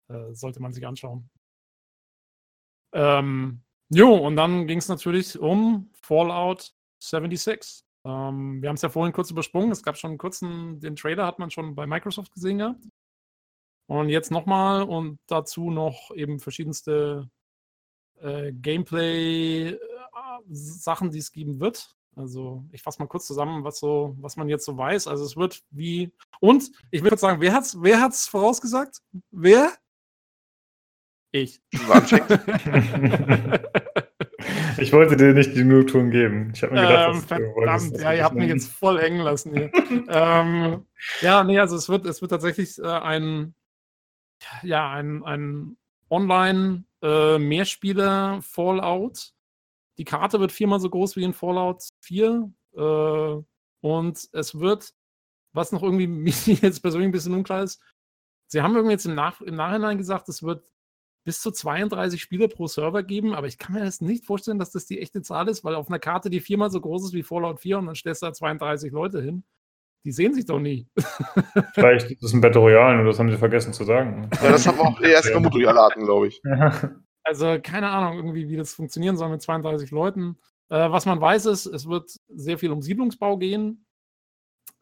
Äh, 0.08 0.34
sollte 0.34 0.60
man 0.60 0.72
sich 0.72 0.84
anschauen. 0.86 1.30
Ähm, 2.92 3.62
jo, 3.88 4.14
und 4.16 4.34
dann 4.34 4.66
ging 4.66 4.78
es 4.78 4.88
natürlich 4.88 5.38
um 5.38 5.88
Fallout 5.94 6.74
76. 6.98 7.84
Ähm, 8.04 8.62
wir 8.62 8.68
haben 8.68 8.76
es 8.76 8.82
ja 8.82 8.88
vorhin 8.88 9.12
kurz 9.12 9.30
übersprungen. 9.30 9.70
Es 9.70 9.82
gab 9.82 9.96
schon 9.96 10.10
einen 10.10 10.18
kurzen, 10.18 10.80
den 10.80 10.96
Trailer 10.96 11.26
hat 11.26 11.38
man 11.38 11.50
schon 11.50 11.74
bei 11.74 11.86
Microsoft 11.86 12.32
gesehen 12.32 12.58
gehabt. 12.58 12.84
Und 13.86 14.08
jetzt 14.08 14.30
nochmal 14.30 14.84
und 14.84 15.18
dazu 15.26 15.70
noch 15.70 16.10
eben 16.14 16.38
verschiedenste 16.38 17.28
äh, 18.20 18.52
Gameplay-Sachen, 18.52 21.08
äh, 21.08 21.10
die 21.10 21.18
es 21.18 21.32
geben 21.32 21.60
wird. 21.60 21.94
Also 22.16 22.64
ich 22.72 22.82
fasse 22.82 23.00
mal 23.00 23.08
kurz 23.08 23.26
zusammen, 23.26 23.64
was 23.64 23.78
so, 23.78 24.16
was 24.20 24.36
man 24.36 24.48
jetzt 24.48 24.64
so 24.64 24.76
weiß. 24.76 25.08
Also 25.08 25.24
es 25.24 25.36
wird 25.36 25.62
wie. 25.70 26.12
Und 26.40 26.70
ich 26.90 27.02
würde 27.02 27.16
sagen, 27.16 27.40
wer 27.40 27.52
hat's, 27.52 27.76
wer 27.80 28.00
hat's 28.00 28.28
vorausgesagt? 28.28 29.00
Wer? 29.30 29.72
Ich. 31.32 31.60
ich 34.80 34.92
wollte 34.92 35.16
dir 35.16 35.32
nicht 35.32 35.54
die 35.54 35.60
Genugtuung 35.60 36.10
geben. 36.10 36.50
Ich 36.54 36.62
habe 36.62 36.74
mir 36.74 36.82
gedacht, 36.82 37.14
ähm, 37.14 37.22
verdammt, 37.22 37.98
ja, 37.98 38.12
ihr 38.12 38.24
habt 38.24 38.34
mich 38.34 38.48
jetzt 38.48 38.70
voll 38.70 39.00
hängen 39.00 39.20
lassen 39.20 39.54
hier. 39.54 39.70
ähm, 40.08 40.84
ja, 41.20 41.42
nee, 41.44 41.58
also 41.58 41.76
es 41.76 41.88
wird, 41.88 42.04
es 42.06 42.20
wird 42.20 42.30
tatsächlich 42.30 42.78
äh, 42.78 42.86
ein, 42.86 43.54
ja, 44.62 44.90
ein, 44.90 45.24
ein 45.24 45.78
Online-Mehrspieler 46.10 48.38
äh, 48.38 48.42
Fallout. 48.42 49.32
Die 49.98 50.04
Karte 50.04 50.38
wird 50.40 50.52
viermal 50.52 50.80
so 50.80 50.90
groß 50.90 51.16
wie 51.16 51.24
in 51.24 51.34
Fallout 51.34 51.82
4. 52.00 52.50
Äh, 52.76 53.36
und 53.82 54.28
es 54.32 54.58
wird, 54.58 54.92
was 55.52 55.72
noch 55.72 55.82
irgendwie 55.82 56.06
mir 56.06 56.32
jetzt 56.32 56.80
persönlich 56.80 57.08
ein 57.08 57.12
bisschen 57.12 57.34
unklar 57.34 57.62
ist, 57.62 57.82
sie 58.46 58.62
haben 58.62 58.74
irgendwie 58.74 58.92
jetzt 58.92 59.06
im, 59.06 59.14
Nach 59.14 59.40
im 59.40 59.56
Nachhinein 59.56 59.98
gesagt, 59.98 60.28
es 60.28 60.42
wird 60.42 60.64
bis 61.24 61.40
zu 61.40 61.50
32 61.50 62.20
Spieler 62.20 62.48
pro 62.48 62.66
Server 62.66 63.02
geben, 63.02 63.34
aber 63.34 63.46
ich 63.46 63.58
kann 63.58 63.74
mir 63.74 63.84
das 63.84 64.00
nicht 64.00 64.24
vorstellen, 64.24 64.58
dass 64.58 64.70
das 64.70 64.86
die 64.86 65.00
echte 65.00 65.22
Zahl 65.22 65.48
ist, 65.48 65.64
weil 65.64 65.74
auf 65.74 65.88
einer 65.88 65.98
Karte, 65.98 66.30
die 66.30 66.40
viermal 66.40 66.70
so 66.70 66.80
groß 66.80 67.06
ist 67.06 67.12
wie 67.12 67.22
Fallout 67.22 67.60
4 67.60 67.78
und 67.78 67.86
dann 67.86 67.94
stellst 67.94 68.22
du 68.22 68.26
da 68.26 68.32
32 68.32 68.92
Leute 68.92 69.20
hin, 69.20 69.44
die 70.04 70.12
sehen 70.12 70.34
sich 70.34 70.46
doch 70.46 70.58
nie. 70.58 70.88
Vielleicht 71.74 72.10
ist 72.10 72.22
es 72.22 72.32
ein 72.32 72.40
Battle 72.40 72.60
Royale, 72.60 72.96
nur 72.96 73.06
das 73.06 73.18
haben 73.18 73.30
sie 73.30 73.36
vergessen 73.36 73.72
zu 73.72 73.84
sagen. 73.84 74.30
Ja, 74.42 74.52
das 74.52 74.66
haben 74.66 74.78
wir 74.78 74.84
auch 74.84 75.00
erst 75.00 75.28
vermutlich 75.28 75.66
Montreal 75.66 75.84
hatten, 75.86 76.04
glaube 76.04 76.28
ich. 76.28 76.42
Also 77.22 77.58
keine 77.62 77.90
Ahnung, 77.90 78.16
irgendwie, 78.16 78.48
wie 78.48 78.56
das 78.56 78.72
funktionieren 78.72 79.16
soll 79.16 79.28
mit 79.28 79.42
32 79.42 79.90
Leuten. 79.90 80.38
Äh, 80.70 80.90
was 80.90 81.04
man 81.04 81.20
weiß 81.20 81.46
ist, 81.46 81.66
es 81.66 81.86
wird 81.86 82.10
sehr 82.28 82.58
viel 82.58 82.70
um 82.72 82.80
Siedlungsbau 82.80 83.36
gehen, 83.36 83.84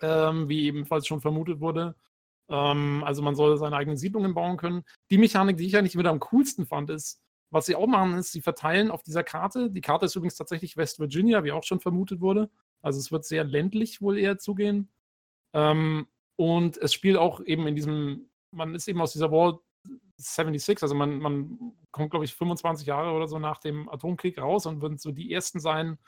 ähm, 0.00 0.48
wie 0.48 0.66
ebenfalls 0.66 1.06
schon 1.08 1.20
vermutet 1.20 1.60
wurde. 1.60 1.96
Ähm, 2.48 3.02
also 3.04 3.22
man 3.22 3.34
soll 3.34 3.56
seine 3.58 3.76
eigenen 3.76 3.96
Siedlungen 3.96 4.34
bauen 4.34 4.56
können. 4.56 4.84
Die 5.10 5.18
Mechanik, 5.18 5.56
die 5.56 5.66
ich 5.66 5.76
eigentlich 5.76 5.98
wieder 5.98 6.10
am 6.10 6.20
coolsten 6.20 6.66
fand, 6.66 6.90
ist, 6.90 7.20
was 7.50 7.66
sie 7.66 7.74
auch 7.74 7.86
machen, 7.86 8.14
ist, 8.14 8.32
sie 8.32 8.42
verteilen 8.42 8.90
auf 8.90 9.02
dieser 9.02 9.24
Karte. 9.24 9.70
Die 9.70 9.80
Karte 9.80 10.06
ist 10.06 10.16
übrigens 10.16 10.36
tatsächlich 10.36 10.76
West 10.76 10.98
Virginia, 10.98 11.44
wie 11.44 11.52
auch 11.52 11.64
schon 11.64 11.80
vermutet 11.80 12.20
wurde. 12.20 12.50
Also 12.82 12.98
es 12.98 13.10
wird 13.10 13.24
sehr 13.24 13.44
ländlich 13.44 14.00
wohl 14.00 14.18
eher 14.18 14.38
zugehen. 14.38 14.90
Ähm, 15.54 16.06
und 16.36 16.76
es 16.78 16.92
spielt 16.92 17.16
auch 17.16 17.40
eben 17.40 17.66
in 17.66 17.74
diesem, 17.74 18.30
man 18.50 18.74
ist 18.74 18.86
eben 18.86 19.00
aus 19.00 19.12
dieser 19.12 19.32
War 19.32 19.60
76, 20.18 20.82
also 20.82 20.94
man, 20.94 21.18
man 21.18 21.72
kommt, 21.90 22.10
glaube 22.10 22.24
ich, 22.24 22.34
25 22.34 22.86
Jahre 22.86 23.12
oder 23.12 23.28
so 23.28 23.38
nach 23.38 23.58
dem 23.58 23.88
Atomkrieg 23.88 24.38
raus 24.38 24.66
und 24.66 24.82
würden 24.82 24.98
so 24.98 25.10
die 25.10 25.32
ersten 25.32 25.60
sein, 25.60 25.98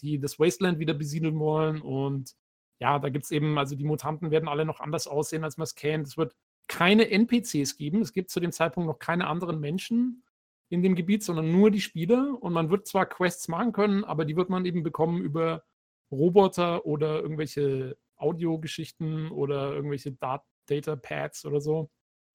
die 0.00 0.18
das 0.18 0.38
Wasteland 0.38 0.78
wieder 0.78 0.94
besiedeln 0.94 1.38
wollen. 1.38 1.80
Und 1.80 2.34
ja, 2.82 2.98
da 2.98 3.10
gibt 3.10 3.26
es 3.26 3.30
eben, 3.30 3.58
also 3.58 3.76
die 3.76 3.84
Mutanten 3.84 4.32
werden 4.32 4.48
alle 4.48 4.64
noch 4.64 4.80
anders 4.80 5.06
aussehen, 5.06 5.44
als 5.44 5.56
man 5.56 5.64
es 5.64 5.76
kennt. 5.76 6.08
Es 6.08 6.16
wird 6.16 6.34
keine 6.66 7.08
NPCs 7.08 7.76
geben. 7.76 8.02
Es 8.02 8.12
gibt 8.12 8.30
zu 8.30 8.40
dem 8.40 8.50
Zeitpunkt 8.50 8.88
noch 8.88 8.98
keine 8.98 9.28
anderen 9.28 9.60
Menschen 9.60 10.24
in 10.68 10.82
dem 10.82 10.96
Gebiet, 10.96 11.22
sondern 11.22 11.52
nur 11.52 11.70
die 11.70 11.80
Spieler. 11.80 12.36
Und 12.40 12.52
man 12.52 12.70
wird 12.70 12.88
zwar 12.88 13.06
Quests 13.06 13.46
machen 13.46 13.72
können, 13.72 14.02
aber 14.02 14.24
die 14.24 14.34
wird 14.34 14.50
man 14.50 14.64
eben 14.64 14.82
bekommen 14.82 15.22
über 15.22 15.62
Roboter 16.10 16.84
oder 16.84 17.20
irgendwelche 17.22 17.96
Audiogeschichten 18.16 19.30
oder 19.30 19.72
irgendwelche 19.72 20.10
Dat 20.10 20.42
Data 20.66 20.96
Pads 20.96 21.44
oder 21.44 21.60
so. 21.60 21.88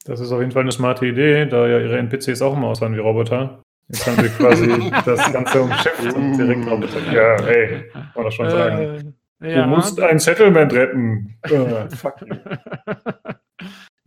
Das 0.05 0.21
ist 0.21 0.31
auf 0.31 0.39
jeden 0.39 0.51
Fall 0.53 0.61
eine 0.61 0.71
smarte 0.71 1.05
Idee, 1.05 1.45
da 1.45 1.67
ja 1.67 1.79
ihre 1.79 1.97
NPCs 1.97 2.41
auch 2.41 2.55
immer 2.55 2.67
aussehen 2.67 2.95
wie 2.95 2.99
Roboter. 2.99 3.63
Jetzt 3.89 4.07
haben 4.07 4.23
sie 4.23 4.29
quasi 4.29 4.91
das 5.05 5.33
Ganze 5.33 5.61
umschifft 5.61 6.13
und 6.15 6.37
direkt 6.37 6.65
Roboter. 6.67 7.11
Ja, 7.11 7.35
ey, 7.45 7.89
kann 7.89 8.11
man 8.15 8.23
das 8.23 8.33
schon 8.33 8.49
sagen. 8.49 9.17
Äh, 9.41 9.55
ja. 9.55 9.63
Du 9.63 9.69
musst 9.69 9.99
ein 9.99 10.19
Settlement 10.19 10.73
retten. 10.73 11.39
Uh, 11.49 11.89
fuck 11.95 12.21
you. 12.21 12.35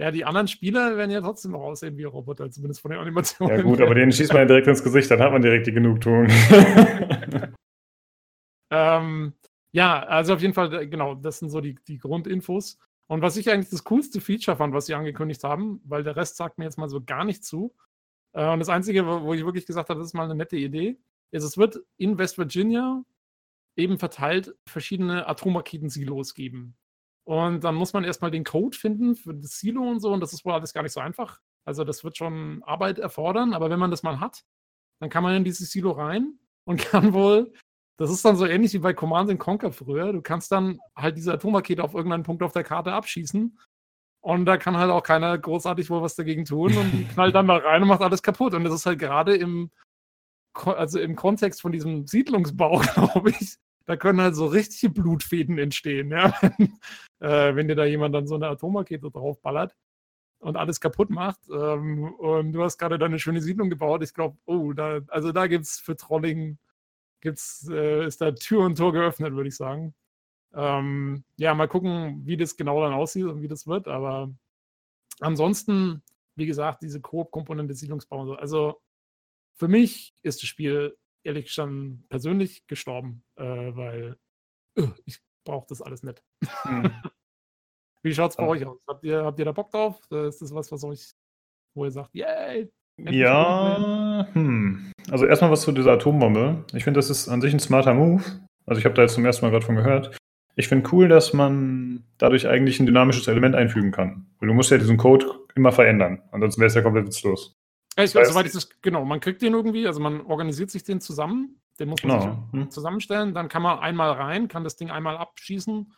Ja, 0.00 0.10
die 0.10 0.25
anderen 0.25 0.49
Spieler 0.49 0.97
werden 0.97 1.10
ja 1.10 1.20
trotzdem 1.20 1.52
noch 1.52 1.60
aussehen 1.60 1.99
wie 1.99 2.05
Roboter, 2.05 2.50
zumindest 2.50 2.81
von 2.81 2.91
den 2.91 3.00
Animationen. 3.00 3.55
Ja, 3.55 3.62
gut, 3.62 3.83
aber 3.83 3.94
denen 3.94 4.10
schießt 4.10 4.33
man 4.33 4.42
ja 4.42 4.47
direkt 4.47 4.67
ins 4.67 4.83
Gesicht, 4.83 5.10
dann 5.10 5.20
hat 5.20 5.31
man 5.31 5.42
direkt 5.42 5.67
die 5.67 5.73
Genugtuung. 5.73 6.26
ähm, 8.70 9.34
ja, 9.73 10.02
also 10.05 10.33
auf 10.33 10.41
jeden 10.41 10.55
Fall, 10.55 10.89
genau, 10.89 11.17
das 11.17 11.41
sind 11.41 11.50
so 11.50 11.60
die, 11.60 11.76
die 11.86 11.99
Grundinfos. 11.99 12.78
Und 13.09 13.20
was 13.20 13.36
ich 13.36 13.50
eigentlich 13.50 13.68
das 13.68 13.84
coolste 13.84 14.23
Feature 14.23 14.57
fand, 14.57 14.73
was 14.73 14.86
sie 14.86 14.94
angekündigt 14.94 15.44
haben, 15.44 15.83
weil 15.84 16.02
der 16.02 16.17
Rest 16.17 16.39
sagt 16.39 16.57
mir 16.57 16.65
jetzt 16.65 16.78
mal 16.78 16.89
so 16.89 17.02
gar 17.02 17.26
nicht 17.26 17.44
zu. 17.44 17.75
Äh, 18.33 18.50
und 18.50 18.60
das 18.60 18.70
Einzige, 18.70 19.07
wo 19.07 19.34
ich 19.34 19.44
wirklich 19.44 19.67
gesagt 19.67 19.91
habe, 19.91 20.00
das 20.00 20.09
ist 20.09 20.15
mal 20.15 20.25
eine 20.25 20.34
nette 20.34 20.57
Idee, 20.57 20.97
ist, 21.31 21.44
es 21.44 21.59
wird 21.59 21.78
in 21.99 22.17
West 22.17 22.39
Virginia 22.39 23.05
eben 23.76 23.99
verteilt 23.99 24.55
verschiedene 24.66 25.26
Atomraketen-Silos 25.26 26.34
geben. 26.34 26.76
Und 27.24 27.65
dann 27.65 27.74
muss 27.74 27.92
man 27.92 28.05
erstmal 28.05 28.31
den 28.31 28.44
Code 28.44 28.76
finden 28.76 29.15
für 29.15 29.34
das 29.34 29.58
Silo 29.58 29.82
und 29.82 30.00
so. 30.00 30.12
Und 30.12 30.20
das 30.20 30.32
ist 30.32 30.44
wohl 30.44 30.52
alles 30.52 30.73
gar 30.73 30.82
nicht 30.82 30.92
so 30.92 31.00
einfach. 31.00 31.39
Also 31.65 31.84
das 31.84 32.02
wird 32.02 32.16
schon 32.16 32.62
Arbeit 32.65 32.99
erfordern. 32.99 33.55
Aber 33.55 33.70
wenn 33.70 33.78
man 33.78 33.90
das 33.90 34.02
mal 34.02 34.20
hat, 34.20 34.42
dann 35.00 35.10
kann 35.10 35.23
man 35.23 35.34
in 35.36 35.44
dieses 35.44 35.70
Silo 35.70 35.92
rein 35.92 36.39
und 36.65 36.78
kann 36.90 37.12
wohl, 37.12 37.52
das 37.99 38.10
ist 38.10 38.24
dann 38.24 38.36
so 38.36 38.47
ähnlich 38.47 38.73
wie 38.73 38.78
bei 38.78 38.94
Command 38.94 39.39
Conquer 39.39 39.73
früher. 39.73 40.12
Du 40.12 40.23
kannst 40.23 40.50
dann 40.52 40.78
halt 40.97 41.16
diese 41.16 41.32
Atomrakete 41.32 41.84
auf 41.84 41.94
irgendeinen 41.94 42.24
Punkt 42.24 42.42
auf 42.42 42.52
der 42.52 42.65
Karte 42.65 42.92
abschießen. 42.92 43.58
Und 44.23 44.44
da 44.44 44.58
kann 44.58 44.76
halt 44.76 44.90
auch 44.90 45.02
keiner 45.02 45.39
großartig 45.39 45.89
wohl 45.89 46.02
was 46.02 46.15
dagegen 46.15 46.44
tun 46.44 46.76
und 46.76 47.08
knallt 47.12 47.34
dann 47.34 47.47
da 47.47 47.57
rein 47.57 47.82
und 47.82 47.89
macht 47.89 48.02
alles 48.02 48.23
kaputt. 48.23 48.55
Und 48.55 48.65
das 48.65 48.74
ist 48.74 48.86
halt 48.86 48.99
gerade 48.99 49.34
im, 49.34 49.70
also 50.66 50.98
im 50.98 51.16
Kontext 51.16 51.60
von 51.60 51.72
diesem 51.72 52.06
Siedlungsbau, 52.06 52.78
glaube 52.94 53.30
ich, 53.30 53.56
da 53.86 53.97
können 53.97 54.20
halt 54.20 54.36
so 54.36 54.47
richtige 54.47 54.92
Blutfäden 54.92 55.58
entstehen, 55.58 56.10
ja. 56.10 56.32
äh, 57.20 57.55
wenn 57.55 57.68
dir 57.68 57.76
da 57.76 57.84
jemand 57.84 58.14
dann 58.14 58.26
so 58.26 58.36
eine 58.36 58.48
Atomrakete 58.48 59.10
draufballert 59.10 59.74
und 60.40 60.56
alles 60.56 60.80
kaputt 60.80 61.10
macht. 61.10 61.40
Ähm, 61.52 62.12
und 62.14 62.52
du 62.52 62.62
hast 62.62 62.78
gerade 62.78 62.98
deine 62.98 63.18
schöne 63.18 63.40
Siedlung 63.40 63.70
gebaut. 63.70 64.02
Ich 64.02 64.14
glaube, 64.14 64.36
oh, 64.47 64.72
da, 64.72 65.00
also 65.08 65.32
da 65.32 65.47
gibt 65.47 65.64
es 65.64 65.78
für 65.78 65.97
Trolling, 65.97 66.58
gibt's, 67.20 67.68
äh, 67.68 68.06
ist 68.06 68.20
da 68.20 68.32
Tür 68.32 68.60
und 68.60 68.76
Tor 68.76 68.92
geöffnet, 68.92 69.34
würde 69.34 69.48
ich 69.48 69.56
sagen. 69.56 69.94
Ähm, 70.55 71.24
ja, 71.36 71.55
mal 71.55 71.68
gucken, 71.68 72.22
wie 72.24 72.36
das 72.36 72.56
genau 72.56 72.80
dann 72.82 72.92
aussieht 72.92 73.24
und 73.24 73.42
wie 73.42 73.48
das 73.48 73.66
wird. 73.66 73.89
Aber 73.89 74.30
ansonsten, 75.20 76.02
wie 76.36 76.47
gesagt, 76.47 76.82
diese 76.82 77.00
Koop-Komponente 77.00 77.74
Siedlungsbau. 77.74 78.34
Also 78.34 78.80
für 79.60 79.68
mich 79.68 80.14
ist 80.22 80.42
das 80.42 80.48
Spiel 80.48 80.97
ehrlich 81.22 81.47
gesagt 81.47 81.70
persönlich 82.08 82.66
gestorben, 82.66 83.22
äh, 83.36 83.44
weil 83.44 84.16
uh, 84.78 84.89
ich 85.05 85.18
brauche 85.44 85.66
das 85.68 85.82
alles 85.82 86.02
nicht. 86.02 86.22
Hm. 86.62 86.90
Wie 88.02 88.14
schaut 88.14 88.30
es 88.30 88.36
bei 88.39 88.44
ja. 88.44 88.48
euch 88.48 88.66
aus? 88.66 88.78
Habt 88.89 89.05
ihr, 89.05 89.22
habt 89.22 89.39
ihr 89.39 89.44
da 89.44 89.52
Bock 89.52 89.70
drauf? 89.70 90.00
Äh, 90.10 90.28
ist 90.28 90.40
das 90.40 90.55
was, 90.55 90.72
was 90.72 90.82
euch, 90.82 91.10
wo 91.74 91.84
ihr 91.84 91.90
sagt, 91.90 92.14
yay? 92.14 92.70
Ja, 92.97 94.26
hm. 94.32 94.92
also 95.10 95.26
erstmal 95.26 95.50
was 95.50 95.60
zu 95.60 95.72
dieser 95.72 95.92
Atombombe. 95.92 96.64
Ich 96.72 96.84
finde, 96.84 96.98
das 96.98 97.10
ist 97.10 97.28
an 97.28 97.42
sich 97.42 97.52
ein 97.52 97.60
smarter 97.60 97.92
Move. 97.92 98.24
Also 98.64 98.78
ich 98.78 98.86
habe 98.86 98.94
da 98.94 99.02
jetzt 99.02 99.14
zum 99.14 99.26
ersten 99.26 99.44
Mal 99.44 99.50
gerade 99.50 99.66
von 99.66 99.76
gehört. 99.76 100.16
Ich 100.56 100.68
finde 100.68 100.89
cool, 100.92 101.08
dass 101.08 101.34
man 101.34 102.05
dadurch 102.16 102.48
eigentlich 102.48 102.80
ein 102.80 102.86
dynamisches 102.86 103.28
Element 103.28 103.55
einfügen 103.55 103.90
kann. 103.90 104.26
Weil 104.39 104.48
du 104.48 104.55
musst 104.55 104.70
ja 104.70 104.78
diesen 104.78 104.97
Code 104.97 105.26
immer 105.55 105.72
verändern. 105.72 106.22
Ansonsten 106.30 106.60
wäre 106.60 106.68
es 106.68 106.74
ja 106.74 106.82
komplett 106.82 107.06
witzlos. 107.06 107.59
Ich, 107.96 108.14
weiß, 108.14 108.28
soweit 108.28 108.46
ich 108.46 108.52
das, 108.52 108.68
genau, 108.82 109.04
man 109.04 109.20
kriegt 109.20 109.42
den 109.42 109.52
irgendwie, 109.52 109.86
also 109.86 110.00
man 110.00 110.22
organisiert 110.22 110.70
sich 110.70 110.84
den 110.84 111.00
zusammen, 111.00 111.60
den 111.78 111.88
muss 111.88 112.02
man 112.04 112.20
genau. 112.20 112.48
sich 112.52 112.60
hm. 112.60 112.70
zusammenstellen, 112.70 113.34
dann 113.34 113.48
kann 113.48 113.62
man 113.62 113.78
einmal 113.78 114.12
rein, 114.12 114.48
kann 114.48 114.64
das 114.64 114.76
Ding 114.76 114.90
einmal 114.90 115.16
abschießen 115.16 115.92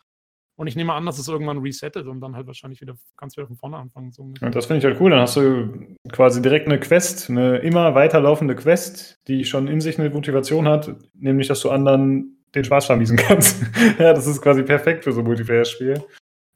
Und 0.55 0.67
ich 0.67 0.75
nehme 0.75 0.93
an, 0.93 1.05
dass 1.05 1.19
es 1.19 1.27
irgendwann 1.27 1.59
resettet 1.59 2.07
und 2.07 2.21
dann 2.21 2.35
halt 2.35 2.47
wahrscheinlich 2.47 2.81
wieder 2.81 2.95
ganz 3.17 3.35
wieder 3.37 3.47
von 3.47 3.55
vorne 3.55 3.77
anfangen. 3.77 4.11
So 4.11 4.31
ja, 4.39 4.49
das 4.49 4.67
finde 4.67 4.79
ich 4.79 4.85
halt 4.85 4.99
cool. 5.01 5.11
Dann 5.11 5.21
hast 5.21 5.35
du 5.35 5.95
quasi 6.11 6.41
direkt 6.41 6.67
eine 6.67 6.79
Quest, 6.79 7.29
eine 7.29 7.57
immer 7.57 7.95
weiterlaufende 7.95 8.55
Quest, 8.55 9.19
die 9.27 9.45
schon 9.45 9.67
in 9.67 9.81
sich 9.81 9.99
eine 9.99 10.09
Motivation 10.09 10.67
hat, 10.67 10.95
nämlich 11.13 11.47
dass 11.47 11.61
du 11.61 11.69
anderen 11.69 12.43
den 12.55 12.63
Spaß 12.63 12.85
vermiesen 12.85 13.17
kannst. 13.27 13.63
ja, 13.99 14.13
das 14.13 14.27
ist 14.27 14.41
quasi 14.41 14.63
perfekt 14.63 15.03
für 15.03 15.11
so 15.11 15.21
ein 15.21 15.25
Multiplayer-Spiel. 15.25 16.03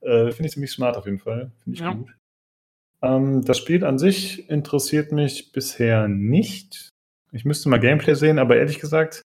Äh, 0.01 0.31
finde 0.31 0.45
ich 0.45 0.51
ziemlich 0.51 0.71
smart 0.71 0.95
auf 0.95 1.05
jeden 1.05 1.19
Fall. 1.19 1.51
Finde 1.63 1.75
ich 1.75 1.79
ja. 1.79 1.93
gut. 1.93 2.07
Ähm, 3.01 3.43
das 3.43 3.57
Spiel 3.57 3.83
an 3.85 3.99
sich 3.99 4.49
interessiert 4.49 5.11
mich 5.11 5.51
bisher 5.51 6.07
nicht. 6.07 6.89
Ich 7.31 7.45
müsste 7.45 7.69
mal 7.69 7.79
Gameplay 7.79 8.15
sehen, 8.15 8.39
aber 8.39 8.57
ehrlich 8.57 8.79
gesagt, 8.79 9.21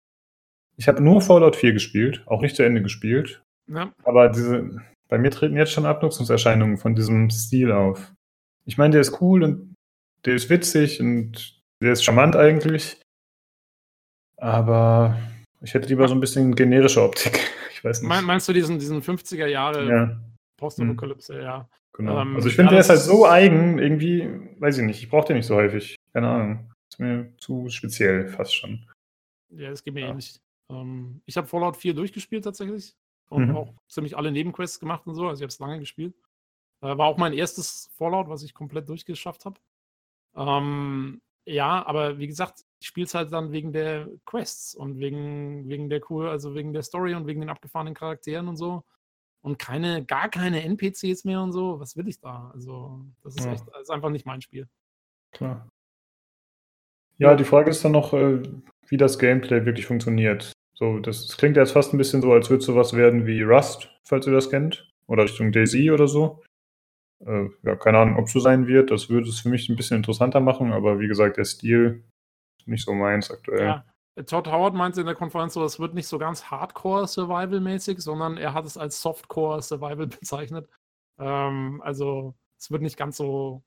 ich 0.78 0.88
habe 0.88 1.04
nur 1.04 1.22
Fallout 1.22 1.56
4 1.56 1.74
gespielt, 1.74 2.24
auch 2.28 2.42
nicht 2.42 2.56
zu 2.56 2.64
Ende 2.64 2.82
gespielt. 2.82 3.44
Ja. 3.68 3.92
Aber 4.04 4.30
diese, 4.30 4.82
bei 5.10 5.18
mir 5.18 5.32
treten 5.32 5.58
jetzt 5.58 5.72
schon 5.72 5.86
Abnutzungserscheinungen 5.86 6.78
von 6.78 6.96
diesem 6.96 7.30
Stil 7.30 7.72
auf. 7.72 8.14
Ich 8.66 8.78
meine, 8.78 8.92
der 8.92 9.02
ist 9.02 9.22
cool 9.22 9.44
und 9.44 9.76
der 10.26 10.36
ist 10.36 10.50
witzig 10.50 11.02
und 11.02 11.60
der 11.82 11.94
ist 11.94 12.04
charmant 12.04 12.36
eigentlich. 12.36 13.02
Aber 14.38 15.18
ich 15.62 15.74
hätte 15.74 15.88
lieber 15.88 16.08
so 16.08 16.14
ein 16.14 16.20
bisschen 16.20 16.56
generische 16.56 17.02
Optik. 17.02 17.40
Ich 17.78 17.84
weiß 17.84 18.02
nicht. 18.02 18.10
Meinst 18.24 18.50
du 18.50 18.54
diesen, 18.54 18.80
diesen 18.80 19.04
50er 19.04 19.46
Jahre 19.46 19.88
ja. 19.88 20.20
Postapokalypse, 20.58 21.36
hm. 21.36 21.42
ja. 21.42 21.70
Genau. 21.94 22.22
Ähm, 22.22 22.36
also 22.36 22.48
ich 22.48 22.56
finde, 22.56 22.72
ja, 22.72 22.72
der 22.74 22.80
ist 22.82 22.90
halt 22.90 23.00
so 23.00 23.26
eigen, 23.26 23.80
irgendwie, 23.80 24.30
weiß 24.60 24.78
ich 24.78 24.86
nicht, 24.86 25.02
ich 25.02 25.10
brauche 25.10 25.28
den 25.28 25.38
nicht 25.38 25.48
so 25.48 25.56
häufig. 25.56 25.96
Keine 26.14 26.28
Ahnung. 26.28 26.74
Ist 26.90 27.00
mir 27.00 27.34
zu 27.38 27.70
speziell 27.70 28.28
fast 28.28 28.56
schon. 28.56 28.88
Ja, 29.50 29.70
das 29.70 29.84
geht 29.84 29.94
mir 29.94 30.02
ja. 30.02 30.10
ähnlich. 30.10 30.40
Ähm, 30.70 31.22
ich 31.26 31.38
habe 31.38 31.48
Fallout 31.48 31.78
4 31.78 31.94
durchgespielt 31.94 32.44
tatsächlich 32.44 32.96
und 33.30 33.50
mhm. 33.50 33.56
auch 33.56 33.74
ziemlich 33.88 34.16
alle 34.16 34.32
Nebenquests 34.32 34.80
gemacht 34.80 35.08
und 35.08 35.16
so. 35.16 35.28
Also 35.28 35.40
ich 35.40 35.44
habe 35.44 35.52
es 35.52 35.60
lange 35.60 35.80
gespielt. 35.80 36.14
Äh, 36.82 36.98
war 36.98 37.08
auch 37.08 37.18
mein 37.18 37.34
erstes 37.34 37.90
Fallout, 37.98 38.30
was 38.30 38.44
ich 38.44 38.54
komplett 38.54 38.88
durchgeschafft 38.90 39.46
habe. 39.46 39.60
Ähm, 40.36 41.22
ja, 41.46 41.86
aber 41.86 42.20
wie 42.20 42.28
gesagt, 42.28 42.64
ich 42.80 42.88
spiele 42.88 43.06
es 43.06 43.16
halt 43.16 43.32
dann 43.32 43.52
wegen 43.52 43.72
der 43.72 44.08
Quests 44.26 44.76
und 44.76 45.00
wegen, 45.00 45.68
wegen 45.68 45.90
der 45.90 46.02
cool, 46.12 46.28
also 46.28 46.54
wegen 46.54 46.74
der 46.74 46.84
Story 46.84 47.16
und 47.16 47.26
wegen 47.26 47.40
den 47.40 47.50
abgefahrenen 47.50 47.94
Charakteren 47.94 48.48
und 48.48 48.58
so. 48.58 48.84
Und 49.48 49.58
keine, 49.60 50.04
gar 50.04 50.28
keine 50.28 50.62
NPCs 50.62 51.24
mehr 51.24 51.42
und 51.42 51.54
so. 51.54 51.80
Was 51.80 51.96
will 51.96 52.06
ich 52.10 52.20
da? 52.20 52.52
Also, 52.54 53.00
das 53.24 53.38
ist 53.38 53.46
ja. 53.46 53.54
echt, 53.54 53.64
das 53.72 53.84
ist 53.84 53.90
einfach 53.90 54.10
nicht 54.10 54.26
mein 54.26 54.42
Spiel. 54.42 54.68
Klar. 55.32 55.70
Ja, 57.18 57.34
die 57.34 57.46
Frage 57.46 57.70
ist 57.70 57.82
dann 57.86 57.94
noch, 57.94 58.12
äh, 58.12 58.44
wie 58.88 58.98
das 58.98 59.18
Gameplay 59.18 59.66
wirklich 59.66 59.86
funktioniert. 59.86 60.52
So, 60.74 61.00
das, 61.00 61.28
das 61.28 61.38
klingt 61.38 61.56
jetzt 61.56 61.72
fast 61.72 61.94
ein 61.94 61.98
bisschen 61.98 62.22
so, 62.22 62.34
als 62.34 62.50
würde 62.50 62.62
sowas 62.62 62.92
werden 62.92 63.26
wie 63.26 63.42
Rust, 63.42 63.90
falls 64.04 64.28
ihr 64.28 64.34
das 64.34 64.50
kennt. 64.50 64.92
Oder 65.08 65.24
Richtung 65.24 65.54
Daisy 65.54 65.92
oder 65.92 66.10
so. 66.10 66.44
Äh, 67.26 67.48
ja, 67.64 67.78
keine 67.78 68.00
Ahnung, 68.00 68.18
ob 68.18 68.26
es 68.26 68.34
so 68.34 68.42
sein 68.42 68.68
wird. 68.68 68.92
Das 68.92 69.10
würde 69.10 69.30
es 69.30 69.40
für 69.40 69.48
mich 69.48 69.70
ein 69.70 69.78
bisschen 69.78 69.96
interessanter 69.96 70.42
machen, 70.42 70.74
aber 70.74 71.00
wie 71.00 71.08
gesagt, 71.08 71.38
der 71.38 71.46
Stil 71.46 72.04
ist 72.60 72.68
nicht 72.68 72.84
so 72.84 72.94
meins 72.94 73.32
aktuell. 73.32 73.66
Ja. 73.66 73.86
Todd 74.26 74.48
Howard 74.48 74.74
meinte 74.74 75.00
in 75.00 75.06
der 75.06 75.16
Konferenz 75.16 75.54
so, 75.54 75.64
es 75.64 75.80
wird 75.80 75.94
nicht 75.94 76.08
so 76.08 76.18
ganz 76.18 76.46
Hardcore-Survival-mäßig, 76.46 78.00
sondern 78.00 78.38
er 78.38 78.54
hat 78.54 78.66
es 78.66 78.78
als 78.78 79.02
Softcore-Survival 79.02 80.08
bezeichnet. 80.20 80.68
Ähm, 81.20 81.82
also 81.84 82.34
es 82.58 82.72
wird 82.72 82.82
nicht 82.82 82.98
ganz 82.98 83.18
so 83.18 83.64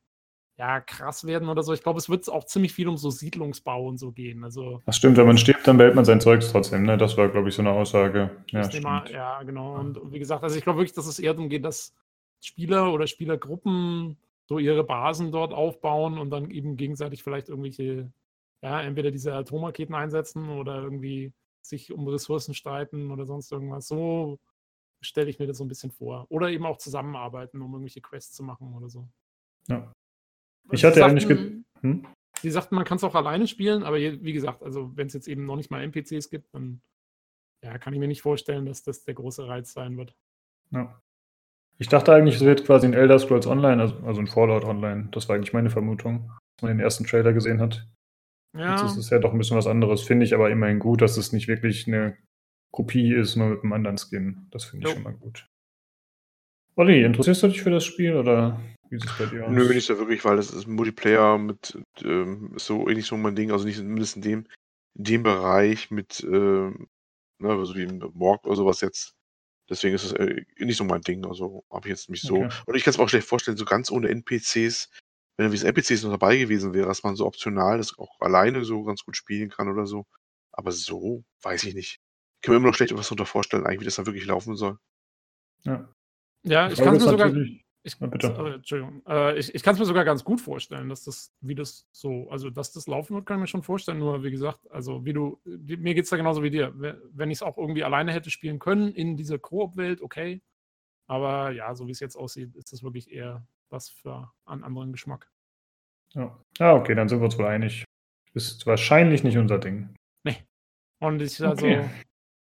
ja, 0.61 0.79
krass 0.79 1.27
werden 1.27 1.49
oder 1.49 1.63
so. 1.63 1.73
Ich 1.73 1.83
glaube, 1.83 1.99
es 1.99 2.11
wird 2.11 2.29
auch 2.29 2.45
ziemlich 2.45 2.75
viel 2.75 2.87
um 2.87 2.99
so 2.99 3.09
Siedlungsbau 3.09 3.87
und 3.87 3.97
so 3.97 4.13
gehen. 4.13 4.45
Also, 4.45 4.83
das 4.85 4.97
stimmt, 4.97 5.17
wenn 5.17 5.27
man 5.27 5.39
stirbt, 5.39 5.67
dann 5.67 5.79
behält 5.79 5.95
man 5.95 6.05
sein 6.05 6.21
Zeugs 6.21 6.53
trotzdem. 6.53 6.83
Ne? 6.83 6.99
Das 6.99 7.17
war, 7.17 7.31
glaube 7.31 7.49
ich, 7.49 7.55
so 7.55 7.63
eine 7.63 7.71
Aussage. 7.71 8.31
Ja, 8.51 8.69
Thema, 8.69 9.09
ja 9.09 9.43
genau. 9.43 9.77
Und, 9.77 9.97
und, 9.97 10.13
wie 10.13 10.19
gesagt, 10.19 10.45
also 10.45 10.57
ich 10.57 10.63
glaube 10.63 10.81
wirklich, 10.81 10.93
dass 10.93 11.07
es 11.07 11.19
eher 11.19 11.33
darum 11.33 11.49
geht, 11.49 11.65
dass 11.65 11.95
Spieler 12.43 12.93
oder 12.93 13.07
Spielergruppen 13.07 14.19
so 14.45 14.59
ihre 14.59 14.85
Basen 14.85 15.33
dort 15.33 15.55
aufbauen 15.55 16.19
und 16.19 16.29
dann 16.29 16.51
eben 16.51 16.77
gegenseitig 16.77 17.23
vielleicht 17.23 17.49
irgendwelche, 17.49 18.13
ja, 18.63 18.81
entweder 18.83 19.11
diese 19.11 19.35
Atomraketen 19.35 19.95
einsetzen 19.95 20.49
oder 20.51 20.83
irgendwie 20.83 21.33
sich 21.63 21.93
um 21.93 22.07
Ressourcen 22.09 22.55
streiten 22.55 23.11
oder 23.11 23.27
sonst 23.27 23.51
irgendwas. 23.53 23.87
So 23.89 24.39
stelle 25.03 25.31
ich 25.31 25.39
mir 25.39 25.47
das 25.47 25.59
so 25.59 25.65
ein 25.65 25.69
bisschen 25.69 25.91
vor. 25.91 26.27
Oder 26.29 26.51
eben 26.51 26.67
auch 26.67 26.77
zusammenarbeiten, 26.77 27.61
um 27.63 27.73
irgendwelche 27.73 28.01
Quests 28.01 28.35
zu 28.35 28.43
machen 28.43 28.75
oder 28.75 28.89
so. 28.89 29.09
Ja. 29.69 29.93
Ich 30.73 30.85
hatte 30.85 31.01
sagten, 31.01 31.19
eigentlich. 31.19 31.65
Hm? 31.81 32.07
Sie 32.41 32.51
sagten, 32.51 32.75
man 32.75 32.85
kann 32.85 32.97
es 32.97 33.05
auch 33.05 33.15
alleine 33.15 33.47
spielen, 33.47 33.83
aber 33.83 33.97
wie 33.99 34.33
gesagt, 34.33 34.63
also 34.63 34.97
wenn 34.97 35.09
es 35.09 35.15
jetzt 35.15 35.29
eben 35.29 35.45
noch 35.45 35.57
nicht 35.57 35.71
mal 35.71 35.83
NPCs 35.83 36.31
gibt, 36.31 36.55
dann 36.55 36.81
ja, 37.63 37.77
kann 37.79 37.93
ich 37.93 37.99
mir 37.99 38.09
nicht 38.09 38.23
vorstellen, 38.23 38.67
dass 38.67 38.83
das 38.83 39.05
der 39.05 39.15
große 39.15 39.47
Reiz 39.47 39.73
sein 39.73 39.97
wird. 39.97 40.15
Ja. 40.71 41.01
Ich 41.79 41.89
dachte 41.89 42.13
eigentlich, 42.13 42.37
es 42.37 42.45
wird 42.45 42.65
quasi 42.65 42.87
ein 42.87 42.95
Elder 42.95 43.19
Scrolls 43.19 43.47
Online, 43.47 43.81
also, 43.81 43.97
also 44.07 44.21
ein 44.21 44.27
Fallout 44.27 44.65
Online. 44.65 45.09
Das 45.13 45.29
war 45.29 45.37
eigentlich 45.37 45.53
meine 45.53 45.71
Vermutung, 45.71 46.31
als 46.31 46.63
man 46.63 46.77
den 46.77 46.81
ersten 46.81 47.05
Trailer 47.05 47.33
gesehen 47.33 47.61
hat. 47.61 47.87
Ja. 48.57 48.73
Jetzt 48.73 48.93
ist 48.93 48.97
es 48.97 49.11
ja 49.11 49.19
doch 49.19 49.33
ein 49.33 49.39
bisschen 49.39 49.57
was 49.57 49.67
anderes. 49.67 50.03
Finde 50.03 50.25
ich 50.27 50.35
aber 50.35 50.51
immerhin 50.51 50.79
gut, 50.79 51.03
dass 51.03 51.17
es 51.17 51.33
nicht 51.33 51.49
wirklich 51.49 51.87
eine 51.87 52.17
Kopie 52.73 53.15
ist, 53.15 53.37
nur 53.37 53.51
mit 53.51 53.63
einem 53.63 53.73
anderen 53.73 53.99
Skin. 53.99 54.49
Das 54.51 54.65
finde 54.65 54.87
ich 54.87 54.91
jo. 54.91 54.95
schon 54.95 55.05
mal 55.05 55.17
gut. 55.17 55.47
Olli, 56.77 57.05
interessierst 57.05 57.43
du 57.43 57.49
dich 57.49 57.63
für 57.63 57.71
das 57.71 57.85
Spiel 57.85 58.17
oder 58.17 58.61
wie 58.89 58.99
sieht 58.99 59.11
es 59.11 59.19
bei 59.19 59.27
dir 59.27 59.47
aus? 59.47 59.53
Nö, 59.53 59.73
nicht 59.73 59.87
so 59.87 59.99
wirklich, 59.99 60.25
weil 60.25 60.37
das 60.37 60.51
ist 60.51 60.67
Multiplayer 60.67 61.39
mit 61.39 61.79
ähm, 62.03 62.53
so 62.57 62.89
ähnlich 62.89 63.07
so 63.07 63.17
mein 63.17 63.37
Ding, 63.37 63.51
also 63.51 63.65
nicht 63.65 63.77
zumindest 63.77 64.17
in 64.17 64.23
dem, 64.23 64.47
in 64.97 65.05
dem 65.05 65.23
Bereich 65.23 65.91
mit, 65.91 66.25
ähm, 66.25 66.89
ne, 67.39 67.65
so 67.67 67.75
wie 67.75 67.83
im 67.83 67.99
Morg 68.15 68.45
oder 68.47 68.57
sowas 68.57 68.81
jetzt. 68.81 69.15
Deswegen 69.69 69.95
ist 69.95 70.05
es 70.05 70.13
äh, 70.13 70.45
nicht 70.59 70.77
so 70.77 70.85
mein 70.85 71.03
Ding. 71.03 71.25
Also 71.27 71.65
habe 71.71 71.87
ich 71.87 71.91
jetzt 71.91 72.11
nicht 72.11 72.23
so. 72.23 72.37
Okay. 72.37 72.55
Und 72.67 72.75
ich 72.75 72.83
kann 72.83 72.91
es 72.91 72.99
mir 72.99 73.05
auch 73.05 73.09
schlecht 73.09 73.29
vorstellen, 73.29 73.57
so 73.57 73.65
ganz 73.65 73.91
ohne 73.91 74.09
NPCs, 74.09 74.91
wenn 75.41 75.51
da 75.51 75.53
wie 75.53 75.67
NPCs 75.67 76.03
noch 76.03 76.11
dabei 76.11 76.37
gewesen 76.37 76.75
wäre, 76.75 76.87
dass 76.87 77.03
man 77.03 77.17
so 77.17 77.25
optional 77.27 77.79
das 77.79 77.99
auch 77.99 78.21
alleine 78.21 78.63
so 78.65 78.85
ganz 78.85 79.05
gut 79.05 79.17
spielen 79.17 79.49
kann 79.49 79.69
oder 79.69 79.87
so. 79.87 80.07
Aber 80.53 80.71
so, 80.71 81.25
weiß 81.43 81.65
ich 81.65 81.75
nicht. 81.75 82.01
Ich 82.37 82.43
kann 82.43 82.53
mir 82.53 82.59
immer 82.59 82.69
noch 82.69 82.75
schlecht 82.75 82.95
was 82.95 83.07
darunter 83.07 83.25
vorstellen, 83.25 83.65
eigentlich, 83.65 83.81
wie 83.81 83.85
das 83.87 83.97
dann 83.97 84.07
wirklich 84.07 84.27
laufen 84.27 84.57
soll. 84.57 84.79
Ja. 85.63 85.89
Ja, 86.43 86.71
ich 86.71 86.79
kann 86.79 86.95
es 86.95 87.05
mir 87.05 87.11
sogar. 87.11 87.35
Ich, 87.83 87.99
ja, 87.99 88.07
bitte. 88.07 88.27
Äh, 88.27 88.55
Entschuldigung. 88.57 89.03
Äh, 89.07 89.39
ich 89.39 89.55
ich 89.55 89.63
kann 89.63 89.75
es 89.75 89.79
mir 89.79 89.87
sogar 89.87 90.05
ganz 90.05 90.25
gut 90.25 90.43
vorstellen, 90.43 90.91
dass 90.91 91.05
das, 91.05 91.33
wie 91.41 91.55
das 91.55 91.87
so, 91.91 92.29
also 92.29 92.51
dass 92.51 92.73
das 92.73 92.87
laufen 92.87 93.15
wird, 93.15 93.25
kann 93.25 93.39
ich 93.39 93.41
mir 93.41 93.47
schon 93.47 93.63
vorstellen. 93.63 93.99
Nur 93.99 94.23
wie 94.23 94.31
gesagt, 94.31 94.71
also 94.71 95.07
wie 95.07 95.15
du, 95.15 95.41
mir 95.45 95.95
geht 95.95 96.05
es 96.05 96.11
da 96.11 96.19
genauso 96.19 96.43
wie 96.43 96.51
dir. 96.51 96.75
Wenn 96.77 97.31
ich 97.31 97.39
es 97.39 97.43
auch 97.43 97.57
irgendwie 97.57 97.85
alleine 97.85 98.13
hätte 98.13 98.31
spielen 98.31 98.59
können 98.59 98.93
in 98.93 99.17
dieser 99.17 99.39
Koop-Welt, 99.39 100.03
okay. 100.03 100.43
Aber 101.07 101.51
ja, 101.53 101.75
so 101.75 101.87
wie 101.87 101.93
es 101.93 102.01
jetzt 102.01 102.17
aussieht, 102.17 102.55
ist 102.57 102.73
das 102.73 102.83
wirklich 102.83 103.11
eher 103.11 103.47
was 103.71 103.91
für 103.91 104.31
einen 104.45 104.65
anderen 104.65 104.93
Geschmack. 104.93 105.31
Ja. 106.15 106.37
Ah, 106.59 106.75
okay, 106.75 106.95
dann 106.95 107.09
sind 107.09 107.21
wir 107.21 107.25
uns 107.25 107.39
wohl 107.39 107.47
einig. 107.47 107.85
Ist 108.35 108.67
wahrscheinlich 108.67 109.25
nicht 109.25 109.39
unser 109.39 109.59
Ding. 109.59 109.95
Nee. 110.25 110.37
Und 111.01 111.23
ich, 111.23 111.43
also, 111.43 111.67
okay. 111.67 111.89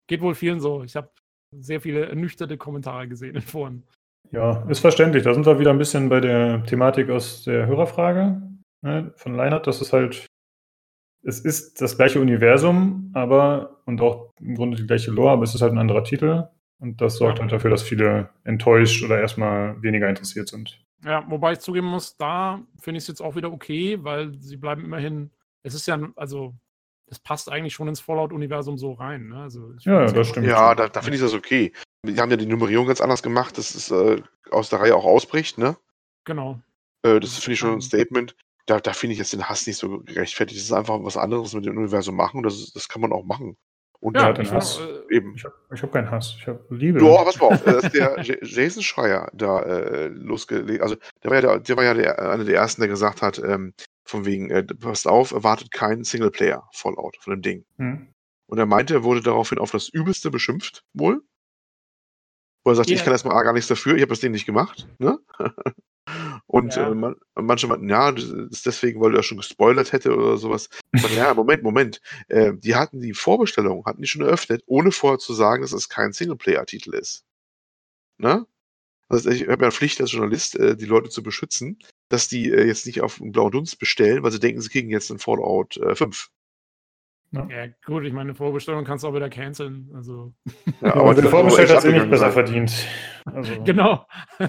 geht 0.08 0.20
wohl 0.20 0.34
vielen 0.34 0.60
so. 0.60 0.82
Ich 0.82 0.96
habe 0.96 1.10
sehr 1.52 1.80
viele 1.80 2.06
ernüchterte 2.06 2.56
Kommentare 2.56 3.08
gesehen 3.08 3.34
in 3.36 3.42
Foren. 3.42 3.84
Ja, 4.32 4.68
ist 4.68 4.80
verständlich. 4.80 5.22
Da 5.22 5.34
sind 5.34 5.46
wir 5.46 5.58
wieder 5.58 5.70
ein 5.70 5.78
bisschen 5.78 6.08
bei 6.08 6.20
der 6.20 6.64
Thematik 6.64 7.10
aus 7.10 7.44
der 7.44 7.66
Hörerfrage 7.66 8.42
ne, 8.82 9.12
von 9.16 9.34
Leinert. 9.34 9.66
Das 9.66 9.80
ist 9.80 9.92
halt, 9.92 10.26
es 11.22 11.40
ist 11.40 11.80
das 11.80 11.96
gleiche 11.96 12.20
Universum, 12.20 13.10
aber 13.14 13.82
und 13.86 14.00
auch 14.00 14.32
im 14.40 14.56
Grunde 14.56 14.76
die 14.76 14.86
gleiche 14.86 15.12
Lore, 15.12 15.30
aber 15.30 15.44
es 15.44 15.54
ist 15.54 15.62
halt 15.62 15.72
ein 15.72 15.78
anderer 15.78 16.02
Titel. 16.02 16.48
Und 16.78 17.00
das 17.00 17.16
sorgt 17.16 17.38
ja. 17.38 17.42
halt 17.42 17.52
dafür, 17.52 17.70
dass 17.70 17.82
viele 17.82 18.30
enttäuscht 18.44 19.02
oder 19.04 19.20
erstmal 19.20 19.80
weniger 19.82 20.08
interessiert 20.08 20.48
sind. 20.48 20.84
Ja, 21.04 21.24
wobei 21.28 21.52
ich 21.52 21.60
zugeben 21.60 21.86
muss, 21.86 22.16
da 22.16 22.60
finde 22.80 22.98
ich 22.98 23.04
es 23.04 23.08
jetzt 23.08 23.20
auch 23.20 23.36
wieder 23.36 23.52
okay, 23.52 24.02
weil 24.02 24.34
sie 24.40 24.56
bleiben 24.56 24.84
immerhin, 24.84 25.30
es 25.62 25.74
ist 25.74 25.86
ja, 25.86 25.98
also 26.16 26.54
das 27.06 27.18
passt 27.20 27.50
eigentlich 27.50 27.74
schon 27.74 27.88
ins 27.88 28.00
Fallout-Universum 28.00 28.78
so 28.78 28.92
rein. 28.92 29.28
Ne? 29.28 29.42
Also 29.42 29.72
ja, 29.80 30.06
das 30.06 30.28
stimmt. 30.28 30.46
Ja, 30.46 30.74
da, 30.74 30.88
da 30.88 31.02
finde 31.02 31.16
ich 31.16 31.22
das 31.22 31.34
okay. 31.34 31.72
Die 32.02 32.20
haben 32.20 32.30
ja 32.30 32.36
die 32.36 32.46
Nummerierung 32.46 32.86
ganz 32.86 33.00
anders 33.00 33.22
gemacht, 33.22 33.58
dass 33.58 33.74
es 33.74 33.90
äh, 33.90 34.22
aus 34.50 34.70
der 34.70 34.80
Reihe 34.80 34.96
auch 34.96 35.04
ausbricht, 35.04 35.58
ne? 35.58 35.76
Genau. 36.24 36.60
Äh, 37.02 37.20
das 37.20 37.38
finde 37.38 37.54
ich 37.54 37.58
schon 37.60 37.74
ein 37.74 37.80
Statement. 37.80 38.34
Da, 38.66 38.80
da 38.80 38.92
finde 38.92 39.12
ich 39.12 39.18
jetzt 39.18 39.32
den 39.32 39.48
Hass 39.48 39.66
nicht 39.66 39.76
so 39.76 40.00
gerechtfertigt. 40.00 40.58
Das 40.58 40.66
ist 40.66 40.72
einfach 40.72 40.98
was 41.02 41.16
anderes 41.16 41.52
mit 41.54 41.64
dem 41.64 41.76
Universum 41.76 42.16
machen. 42.16 42.42
Das, 42.42 42.72
das 42.72 42.88
kann 42.88 43.00
man 43.00 43.12
auch 43.12 43.24
machen. 43.24 43.56
Und 44.00 44.16
ja, 44.16 44.32
den 44.32 44.50
Hass. 44.50 44.78
Äh, 44.78 45.16
eben. 45.16 45.34
Ich 45.34 45.44
habe 45.44 45.54
hab 45.70 45.92
keinen 45.92 46.10
Hass. 46.10 46.36
Ich 46.38 46.46
habe 46.46 46.64
Liebe. 46.70 47.04
Ja, 47.04 47.24
pass 47.24 47.38
mal 47.38 47.46
auf. 47.46 47.62
dass 47.62 47.90
der 47.92 48.20
Jason 48.42 48.82
Schreier 48.82 49.30
da 49.32 49.62
äh, 49.62 50.08
losgelegt 50.08 50.82
Also, 50.82 50.96
der 51.22 51.30
war 51.30 51.36
ja, 51.36 51.40
der, 51.40 51.58
der, 51.60 51.76
war 51.76 51.84
ja 51.84 51.94
der, 51.94 52.18
einer 52.18 52.44
der 52.44 52.56
ersten, 52.56 52.82
der 52.82 52.88
gesagt 52.88 53.22
hat, 53.22 53.38
ähm, 53.38 53.72
von 54.04 54.24
wegen, 54.24 54.50
äh, 54.50 54.62
passt 54.62 55.06
auf, 55.06 55.32
erwartet 55.32 55.70
keinen 55.70 56.04
Singleplayer-Fallout 56.04 57.16
von 57.20 57.32
dem 57.32 57.42
Ding. 57.42 57.64
Hm. 57.78 58.08
Und 58.48 58.58
er 58.58 58.66
meinte, 58.66 58.94
er 58.94 59.04
wurde 59.04 59.22
daraufhin 59.22 59.58
auf 59.58 59.72
das 59.72 59.88
Übelste 59.88 60.30
beschimpft, 60.30 60.84
wohl. 60.92 61.22
Wo 62.64 62.70
er 62.70 62.76
sagt, 62.76 62.88
yeah. 62.88 62.96
ich 62.96 63.04
kann 63.04 63.12
erstmal 63.12 63.42
gar 63.42 63.52
nichts 63.52 63.68
dafür, 63.68 63.96
ich 63.96 64.02
habe 64.02 64.10
das 64.10 64.20
Ding 64.20 64.32
nicht 64.32 64.46
gemacht. 64.46 64.88
Ne? 64.98 65.18
Und 66.46 66.76
ja. 66.76 66.90
äh, 66.90 66.94
man, 66.94 67.16
manche 67.34 67.66
meinten, 67.66 67.88
ja, 67.88 68.12
das 68.12 68.24
ist 68.24 68.66
deswegen, 68.66 69.00
weil 69.00 69.14
er 69.16 69.22
schon 69.22 69.38
gespoilert 69.38 69.92
hätte 69.92 70.14
oder 70.14 70.36
sowas. 70.36 70.68
Aber, 70.92 71.10
ja, 71.10 71.34
Moment, 71.34 71.62
Moment. 71.62 72.00
Äh, 72.28 72.52
die 72.56 72.74
hatten 72.74 73.00
die 73.00 73.14
Vorbestellung, 73.14 73.84
hatten 73.86 74.02
die 74.02 74.08
schon 74.08 74.22
eröffnet, 74.22 74.62
ohne 74.66 74.92
vorher 74.92 75.18
zu 75.18 75.34
sagen, 75.34 75.62
dass 75.62 75.72
es 75.72 75.88
kein 75.88 76.12
Singleplayer-Titel 76.12 76.94
ist. 76.94 77.24
ne? 78.18 78.46
Also 79.08 79.30
ich 79.30 79.46
habe 79.48 79.64
ja 79.64 79.70
Pflicht 79.70 80.00
als 80.00 80.12
Journalist, 80.12 80.56
äh, 80.56 80.76
die 80.76 80.84
Leute 80.84 81.10
zu 81.10 81.22
beschützen, 81.22 81.78
dass 82.08 82.28
die 82.28 82.50
äh, 82.50 82.66
jetzt 82.66 82.86
nicht 82.86 83.00
auf 83.02 83.20
einen 83.20 83.32
blauen 83.32 83.52
Dunst 83.52 83.78
bestellen, 83.78 84.22
weil 84.22 84.32
sie 84.32 84.40
denken, 84.40 84.60
sie 84.60 84.68
kriegen 84.68 84.90
jetzt 84.90 85.10
einen 85.10 85.20
Fallout 85.20 85.76
äh, 85.76 85.94
5. 85.94 86.30
Ja. 87.32 87.46
ja, 87.50 87.66
gut, 87.84 88.04
ich 88.04 88.12
meine, 88.12 88.34
Vorbestellung 88.34 88.84
kannst 88.84 89.04
du 89.04 89.08
auch 89.08 89.14
wieder 89.14 89.28
canceln. 89.28 89.90
Also. 89.94 90.34
Ja, 90.82 90.94
aber 90.94 91.14
der 91.14 91.24
vorbestellt 91.24 91.70
hat 91.70 91.78
es 91.78 91.84
eh 91.86 91.92
nicht 91.92 92.10
besser 92.10 92.30
verdient. 92.30 92.86
Also, 93.24 93.52
genau. 93.64 94.06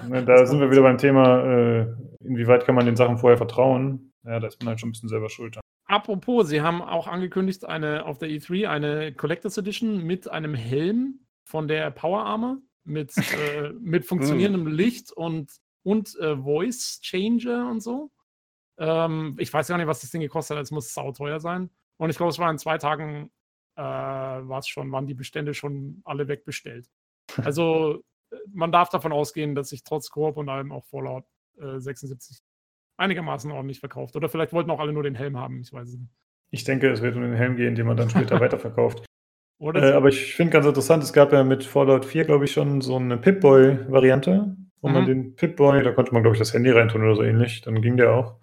Ne, 0.08 0.22
da 0.24 0.44
sind 0.44 0.60
wir 0.60 0.70
wieder 0.70 0.82
beim 0.82 0.98
Thema, 0.98 1.42
äh, 1.42 1.86
inwieweit 2.20 2.66
kann 2.66 2.74
man 2.74 2.84
den 2.84 2.96
Sachen 2.96 3.16
vorher 3.16 3.38
vertrauen? 3.38 4.12
Ja, 4.24 4.38
da 4.38 4.46
ist 4.46 4.60
man 4.60 4.68
halt 4.68 4.80
schon 4.80 4.90
ein 4.90 4.92
bisschen 4.92 5.08
selber 5.08 5.30
schuld. 5.30 5.58
Apropos, 5.86 6.48
sie 6.48 6.60
haben 6.60 6.82
auch 6.82 7.06
angekündigt, 7.06 7.64
eine 7.64 8.04
auf 8.04 8.18
der 8.18 8.28
E3 8.28 8.68
eine 8.68 9.14
Collectors 9.14 9.56
Edition 9.56 10.02
mit 10.04 10.30
einem 10.30 10.54
Helm 10.54 11.20
von 11.44 11.66
der 11.66 11.90
Power 11.90 12.26
Armor 12.26 12.58
mit, 12.84 13.16
äh, 13.16 13.72
mit 13.80 14.04
funktionierendem 14.04 14.64
mm. 14.64 14.76
Licht 14.76 15.12
und, 15.12 15.50
und 15.82 16.14
äh, 16.20 16.36
Voice 16.36 17.00
Changer 17.00 17.70
und 17.70 17.80
so. 17.80 18.10
Ähm, 18.78 19.36
ich 19.38 19.52
weiß 19.52 19.68
gar 19.68 19.78
nicht, 19.78 19.86
was 19.86 20.00
das 20.00 20.10
Ding 20.10 20.20
gekostet 20.20 20.56
hat. 20.56 20.64
Es 20.64 20.70
muss 20.70 20.92
sauteuer 20.92 21.40
sein. 21.40 21.70
Und 21.98 22.10
ich 22.10 22.16
glaube, 22.16 22.30
es 22.30 22.38
war 22.38 22.50
in 22.50 22.58
zwei 22.58 22.78
Tagen, 22.78 23.30
äh, 23.76 23.82
war 23.82 24.58
es 24.58 24.68
schon, 24.68 24.90
waren 24.90 25.06
die 25.06 25.14
Bestände 25.14 25.54
schon 25.54 26.00
alle 26.04 26.28
wegbestellt. 26.28 26.88
Also 27.44 28.02
man 28.52 28.72
darf 28.72 28.88
davon 28.88 29.12
ausgehen, 29.12 29.54
dass 29.54 29.68
sich 29.68 29.84
trotz 29.84 30.10
Koop 30.10 30.36
und 30.36 30.48
allem 30.48 30.72
auch 30.72 30.84
Fallout 30.86 31.24
76 31.56 32.40
einigermaßen 32.98 33.50
ordentlich 33.50 33.80
verkauft. 33.80 34.16
Oder 34.16 34.28
vielleicht 34.28 34.52
wollten 34.52 34.70
auch 34.70 34.80
alle 34.80 34.92
nur 34.92 35.02
den 35.02 35.14
Helm 35.14 35.36
haben, 35.36 35.60
ich 35.60 35.72
weiß 35.72 35.88
es 35.88 35.98
nicht. 35.98 36.12
Ich 36.50 36.64
denke, 36.64 36.90
es 36.90 37.02
wird 37.02 37.16
um 37.16 37.22
den 37.22 37.34
Helm 37.34 37.56
gehen, 37.56 37.74
den 37.74 37.86
man 37.86 37.96
dann 37.96 38.10
später 38.10 38.40
weiterverkauft. 38.40 39.04
Äh, 39.60 39.92
aber 39.92 40.08
ich 40.08 40.34
finde 40.34 40.52
ganz 40.52 40.66
interessant, 40.66 41.02
es 41.02 41.12
gab 41.12 41.32
ja 41.32 41.42
mit 41.44 41.64
Fallout 41.64 42.04
4, 42.04 42.24
glaube 42.24 42.44
ich, 42.44 42.52
schon 42.52 42.80
so 42.80 42.96
eine 42.96 43.16
Pip-Boy-Variante, 43.16 44.56
wo 44.80 44.88
mhm. 44.88 44.94
man 44.94 45.06
den 45.06 45.34
Pip-Boy, 45.34 45.82
da 45.82 45.92
konnte 45.92 46.12
man, 46.12 46.22
glaube 46.22 46.36
ich, 46.36 46.38
das 46.38 46.54
Handy 46.54 46.70
reintun 46.70 47.02
oder 47.02 47.16
so 47.16 47.22
ähnlich, 47.22 47.60
dann 47.62 47.82
ging 47.82 47.96
der 47.96 48.12
auch. 48.14 48.36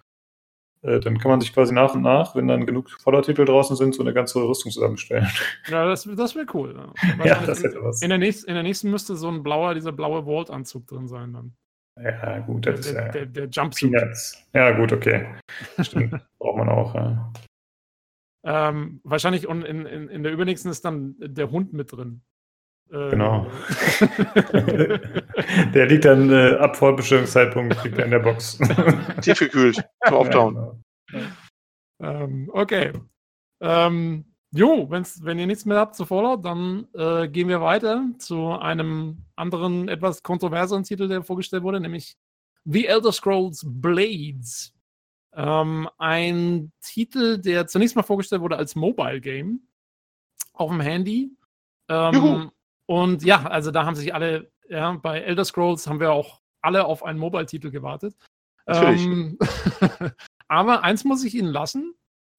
Äh, 0.86 1.00
dann 1.00 1.18
kann 1.18 1.30
man 1.30 1.40
sich 1.40 1.52
quasi 1.52 1.74
nach 1.74 1.94
und 1.94 2.02
nach, 2.02 2.36
wenn 2.36 2.46
dann 2.46 2.64
genug 2.64 2.90
Fallout-Titel 3.02 3.44
draußen 3.44 3.76
sind, 3.76 3.94
so 3.94 4.02
eine 4.02 4.14
ganze 4.14 4.40
Rüstung 4.40 4.70
zusammenstellen. 4.70 5.26
Ja, 5.68 5.84
das, 5.84 6.08
das 6.16 6.34
wäre 6.36 6.46
cool. 6.54 6.76
Ja, 7.18 7.24
ja 7.24 7.42
das 7.44 7.62
hätte 7.62 7.82
was. 7.82 8.02
In 8.02 8.10
der, 8.10 8.18
nächsten, 8.18 8.48
in 8.48 8.54
der 8.54 8.62
nächsten 8.62 8.90
müsste 8.90 9.16
so 9.16 9.28
ein 9.28 9.42
blauer, 9.42 9.74
dieser 9.74 9.90
blaue 9.90 10.24
Vault-Anzug 10.24 10.86
drin 10.86 11.08
sein 11.08 11.32
dann. 11.32 11.56
Ja, 12.00 12.38
gut, 12.40 12.66
das 12.66 12.82
der, 12.82 12.90
ist 12.90 12.94
ja. 12.94 13.08
Der, 13.08 13.26
der 13.26 13.48
Jumpsuit. 13.48 13.90
Peanuts. 13.90 14.46
Ja, 14.52 14.70
gut, 14.72 14.92
okay. 14.92 15.26
Stimmt. 15.80 16.14
Braucht 16.38 16.58
man 16.58 16.68
auch, 16.68 16.94
ja. 16.94 17.32
Ähm, 18.44 19.00
wahrscheinlich 19.02 19.48
und 19.48 19.64
in, 19.64 19.86
in, 19.86 20.08
in 20.08 20.22
der 20.22 20.32
übernächsten 20.32 20.70
ist 20.70 20.84
dann 20.84 21.16
der 21.18 21.50
Hund 21.50 21.72
mit 21.72 21.90
drin. 21.90 22.22
Genau. 22.88 23.50
der 25.74 25.86
liegt 25.86 26.04
dann 26.04 26.30
äh, 26.30 26.54
ab 26.56 26.76
Vollbestellungszeitpunkt 26.76 27.82
liegt 27.84 27.98
in 27.98 28.10
der 28.10 28.20
Box. 28.20 28.58
Tiefgekühlt, 29.20 29.84
Auftauen. 30.02 30.54
Ja, 30.54 31.20
genau. 31.98 32.24
ähm, 32.24 32.50
okay. 32.52 32.92
Ähm, 33.60 34.24
Jo, 34.56 34.88
wenn's, 34.88 35.22
wenn 35.22 35.38
ihr 35.38 35.46
nichts 35.46 35.66
mehr 35.66 35.76
habt 35.76 35.96
zu 35.96 36.06
Fallout, 36.06 36.44
dann 36.44 36.86
äh, 36.94 37.28
gehen 37.28 37.48
wir 37.48 37.60
weiter 37.60 38.08
zu 38.18 38.52
einem 38.52 39.24
anderen, 39.34 39.88
etwas 39.88 40.22
kontroverseren 40.22 40.82
Titel, 40.82 41.08
der 41.08 41.22
vorgestellt 41.22 41.62
wurde, 41.62 41.78
nämlich 41.78 42.16
The 42.64 42.86
Elder 42.86 43.12
Scrolls 43.12 43.62
Blades. 43.66 44.72
Ähm, 45.34 45.90
ein 45.98 46.72
Titel, 46.80 47.38
der 47.38 47.66
zunächst 47.66 47.96
mal 47.96 48.02
vorgestellt 48.02 48.40
wurde 48.40 48.56
als 48.56 48.74
Mobile 48.74 49.20
Game 49.20 49.60
auf 50.54 50.70
dem 50.70 50.80
Handy. 50.80 51.36
Ähm, 51.90 52.50
und 52.86 53.22
ja, 53.24 53.46
also 53.46 53.70
da 53.70 53.84
haben 53.84 53.96
sich 53.96 54.14
alle, 54.14 54.50
ja, 54.68 54.92
bei 54.92 55.20
Elder 55.20 55.44
Scrolls 55.44 55.86
haben 55.86 56.00
wir 56.00 56.12
auch 56.12 56.40
alle 56.60 56.84
auf 56.84 57.04
einen 57.04 57.18
Mobile-Titel 57.18 57.70
gewartet. 57.70 58.16
Ähm, 58.66 59.38
aber 60.48 60.82
eins 60.82 61.04
muss 61.04 61.24
ich 61.24 61.34
Ihnen 61.34 61.48
lassen 61.48 61.96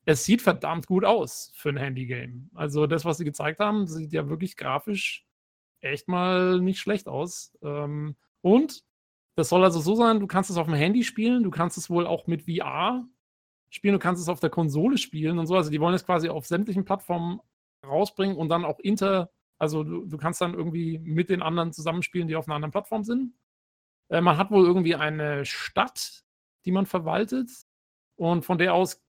es 0.07 0.23
sieht 0.23 0.41
verdammt 0.41 0.87
gut 0.87 1.03
aus 1.03 1.51
für 1.53 1.67
ein 1.67 1.75
Handy-Game. 1.75 2.49
Also 2.53 2.87
das, 2.87 3.03
was 3.03 3.17
sie 3.17 3.25
gezeigt 3.25 3.59
haben, 3.59 3.87
sieht 3.87 4.13
ja 4.13 4.29
wirklich 4.29 4.55
grafisch 4.55 5.27
echt 5.81 6.07
mal 6.07 6.61
nicht 6.61 6.79
schlecht 6.79 7.09
aus. 7.09 7.57
Ähm, 7.61 8.15
und 8.39 8.85
das 9.35 9.49
soll 9.49 9.65
also 9.65 9.81
so 9.81 9.95
sein, 9.95 10.21
du 10.21 10.27
kannst 10.27 10.49
es 10.49 10.55
auf 10.55 10.65
dem 10.65 10.75
Handy 10.75 11.03
spielen, 11.03 11.43
du 11.43 11.51
kannst 11.51 11.77
es 11.77 11.89
wohl 11.89 12.07
auch 12.07 12.25
mit 12.25 12.43
VR 12.43 13.05
spielen, 13.69 13.93
du 13.95 13.99
kannst 13.99 14.21
es 14.21 14.29
auf 14.29 14.39
der 14.39 14.49
Konsole 14.49 14.97
spielen 14.97 15.39
und 15.39 15.45
so. 15.45 15.57
Also 15.57 15.69
die 15.69 15.81
wollen 15.81 15.93
es 15.93 16.05
quasi 16.05 16.29
auf 16.29 16.47
sämtlichen 16.47 16.85
Plattformen 16.85 17.41
rausbringen 17.85 18.37
und 18.37 18.47
dann 18.47 18.63
auch 18.63 18.79
inter, 18.79 19.29
also 19.57 19.83
du, 19.83 20.05
du 20.05 20.17
kannst 20.17 20.41
dann 20.41 20.53
irgendwie 20.53 20.99
mit 20.99 21.29
den 21.29 21.41
anderen 21.41 21.73
zusammenspielen, 21.73 22.27
die 22.27 22.35
auf 22.35 22.47
einer 22.47 22.55
anderen 22.55 22.71
Plattform 22.71 23.03
sind. 23.03 23.33
Äh, 24.09 24.21
man 24.21 24.37
hat 24.37 24.51
wohl 24.51 24.65
irgendwie 24.65 24.95
eine 24.95 25.45
Stadt, 25.45 26.23
die 26.65 26.71
man 26.71 26.85
verwaltet 26.85 27.49
und 28.15 28.45
von 28.45 28.57
der 28.57 28.73
aus 28.73 29.01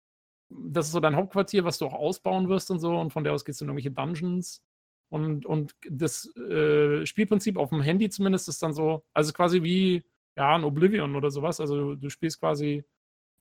das 0.50 0.86
ist 0.86 0.92
so 0.92 1.00
dein 1.00 1.16
Hauptquartier, 1.16 1.64
was 1.64 1.78
du 1.78 1.86
auch 1.86 1.94
ausbauen 1.94 2.48
wirst 2.48 2.70
und 2.70 2.80
so. 2.80 2.98
Und 2.98 3.12
von 3.12 3.24
der 3.24 3.32
aus 3.32 3.44
gehst 3.44 3.60
du 3.60 3.64
in 3.64 3.70
irgendwelche 3.70 3.90
Dungeons. 3.90 4.62
Und, 5.10 5.46
und 5.46 5.74
das 5.88 6.34
äh, 6.36 7.06
Spielprinzip 7.06 7.56
auf 7.56 7.70
dem 7.70 7.80
Handy 7.80 8.10
zumindest 8.10 8.48
ist 8.48 8.62
dann 8.62 8.72
so, 8.72 9.04
also 9.14 9.32
quasi 9.32 9.62
wie 9.62 10.04
ja, 10.36 10.54
ein 10.54 10.64
Oblivion 10.64 11.16
oder 11.16 11.30
sowas. 11.30 11.60
Also 11.60 11.76
du, 11.76 11.96
du 11.96 12.10
spielst 12.10 12.40
quasi 12.40 12.84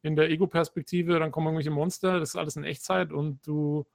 in 0.02 0.16
der 0.16 0.30
Ego-Perspektive, 0.30 1.20
dann 1.20 1.32
kommen 1.32 1.48
irgendwelche 1.48 1.72
Monster, 1.72 2.20
das 2.20 2.30
ist 2.30 2.36
alles 2.36 2.56
in 2.56 2.64
Echtzeit 2.64 3.12
und 3.12 3.46
du 3.46 3.86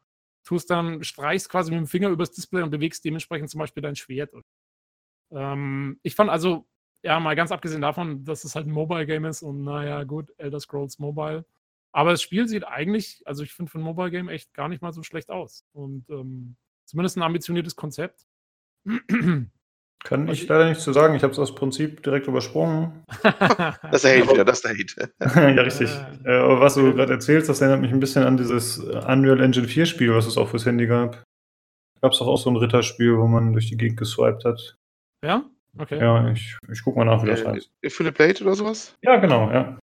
tust 0.45 0.71
dann, 0.71 1.03
streichst 1.05 1.49
quasi 1.49 1.71
mit 1.71 1.79
dem 1.79 1.87
Finger 1.87 2.09
übers 2.09 2.33
Display 2.33 2.63
und 2.63 2.71
bewegst 2.71 3.05
dementsprechend 3.05 3.51
zum 3.51 3.61
Beispiel 3.61 3.83
dein 3.83 3.97
Schwert. 3.97 4.33
Ähm, 5.31 5.99
ich 6.03 6.15
fand 6.15 6.31
also, 6.31 6.67
ja, 7.03 7.19
mal 7.21 7.37
ganz 7.37 7.53
abgesehen 7.53 7.83
davon, 7.83 8.25
dass 8.25 8.45
es 8.45 8.55
halt 8.55 8.67
ein 8.67 8.73
Mobile-Game 8.73 9.25
ist 9.25 9.43
und 9.43 9.65
naja, 9.65 10.05
gut, 10.05 10.33
Elder 10.39 10.61
Scrolls 10.61 10.99
Mobile 10.99 11.45
aber 11.93 12.11
das 12.11 12.23
Spiel 12.23 12.49
sieht 12.49 12.67
eigentlich, 12.67 13.23
also 13.27 13.43
ich 13.43 13.53
finde 13.53 13.71
für 13.71 13.79
ein 13.79 13.85
Mobile 13.85 14.11
Game 14.11 14.29
echt 14.31 14.55
gar 14.55 14.69
nicht 14.69 14.81
mal 14.81 14.93
so 14.93 15.03
schlecht 15.03 15.31
aus. 15.31 15.67
Und 15.73 16.09
ähm, 16.09 16.57
zumindest 16.87 17.17
ein 17.17 17.23
ambitioniertes 17.23 17.77
Konzept. 17.77 18.27
Kann 20.05 20.29
ich 20.29 20.49
leider 20.49 20.69
nichts 20.69 20.83
zu 20.83 20.93
sagen. 20.93 21.15
Ich 21.15 21.23
habe 21.23 21.33
es 21.33 21.39
aus 21.39 21.55
Prinzip 21.55 22.03
direkt 22.03 22.27
übersprungen. 22.27 23.05
das 23.23 23.77
ist 23.93 24.05
der 24.05 24.19
Hate 24.19 24.33
wieder, 24.33 24.45
das 24.45 24.61
ist 24.61 24.65
der 24.65 24.73
Hate. 24.73 25.55
ja, 25.57 25.63
richtig. 25.63 25.91
Äh, 26.25 26.35
aber 26.35 26.61
was 26.61 26.75
du 26.75 26.93
gerade 26.95 27.13
erzählst, 27.13 27.49
das 27.49 27.61
erinnert 27.61 27.81
mich 27.81 27.93
ein 27.93 28.01
bisschen 28.01 28.25
an 28.25 28.37
dieses 28.37 28.79
Unreal 28.79 29.41
Engine 29.41 29.69
4 29.69 29.87
Spiel, 29.87 30.15
was 30.15 30.27
es 30.27 30.37
auch 30.37 30.49
fürs 30.49 30.67
Handy 30.67 30.87
gab. 30.87 31.23
Gab 32.01 32.13
es 32.13 32.19
doch 32.19 32.27
auch 32.27 32.39
so 32.39 32.51
ein 32.51 32.57
Ritterspiel, 32.57 33.17
wo 33.17 33.29
man 33.29 33.53
durch 33.53 33.69
die 33.69 33.77
Gegend 33.77 33.99
geswiped 33.99 34.45
hat. 34.45 34.77
Ja? 35.25 35.45
Okay. 35.79 35.99
Ja, 35.99 36.29
ich, 36.31 36.57
ich 36.71 36.83
guck 36.83 36.97
mal 36.97 37.05
nach, 37.05 37.23
wie 37.23 37.29
das 37.29 37.43
äh, 37.43 37.49
heißt. 37.49 37.71
Infinite 37.81 38.15
Blade 38.15 38.43
oder 38.43 38.55
sowas? 38.55 38.97
Ja, 39.03 39.17
genau, 39.17 39.51
ja. 39.51 39.79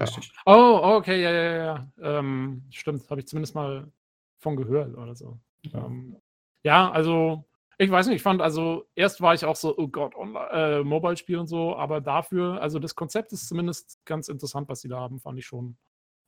Richtig. 0.00 0.30
Oh, 0.44 0.80
okay, 0.82 1.22
ja, 1.22 1.32
ja, 1.32 1.56
ja. 1.56 1.88
Ähm, 2.00 2.62
stimmt, 2.70 3.08
habe 3.10 3.20
ich 3.20 3.26
zumindest 3.26 3.54
mal 3.54 3.90
von 4.38 4.56
gehört 4.56 4.96
oder 4.96 5.14
so. 5.14 5.38
Ja. 5.62 5.84
Ähm, 5.84 6.16
ja, 6.62 6.90
also 6.90 7.44
ich 7.78 7.90
weiß 7.90 8.06
nicht, 8.06 8.16
ich 8.16 8.22
fand, 8.22 8.40
also 8.40 8.86
erst 8.94 9.20
war 9.20 9.34
ich 9.34 9.44
auch 9.44 9.56
so, 9.56 9.76
oh 9.76 9.88
Gott, 9.88 10.14
äh, 10.52 10.82
Mobile-Spiel 10.82 11.38
und 11.38 11.46
so, 11.46 11.76
aber 11.76 12.00
dafür, 12.00 12.60
also 12.62 12.78
das 12.78 12.94
Konzept 12.94 13.32
ist 13.32 13.48
zumindest 13.48 13.98
ganz 14.04 14.28
interessant, 14.28 14.68
was 14.68 14.80
sie 14.80 14.88
da 14.88 14.98
haben, 15.00 15.20
fand 15.20 15.38
ich 15.38 15.46
schon. 15.46 15.76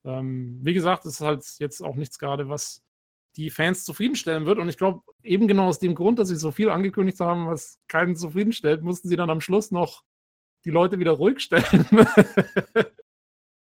Ähm, 0.04 0.60
wie 0.62 0.74
gesagt, 0.74 1.06
es 1.06 1.14
ist 1.14 1.20
halt 1.20 1.44
jetzt 1.58 1.82
auch 1.82 1.96
nichts 1.96 2.18
gerade, 2.18 2.48
was 2.48 2.84
die 3.36 3.50
Fans 3.50 3.84
zufriedenstellen 3.84 4.46
wird. 4.46 4.58
Und 4.58 4.68
ich 4.68 4.76
glaube, 4.76 5.02
eben 5.22 5.48
genau 5.48 5.68
aus 5.68 5.78
dem 5.78 5.94
Grund, 5.94 6.18
dass 6.18 6.28
sie 6.28 6.36
so 6.36 6.50
viel 6.50 6.70
angekündigt 6.70 7.20
haben, 7.20 7.46
was 7.46 7.78
keinen 7.88 8.16
zufriedenstellt, 8.16 8.82
mussten 8.82 9.08
sie 9.08 9.16
dann 9.16 9.30
am 9.30 9.40
Schluss 9.40 9.70
noch 9.70 10.04
die 10.64 10.70
Leute 10.70 10.98
wieder 10.98 11.12
ruhig 11.12 11.40
stellen. 11.40 11.86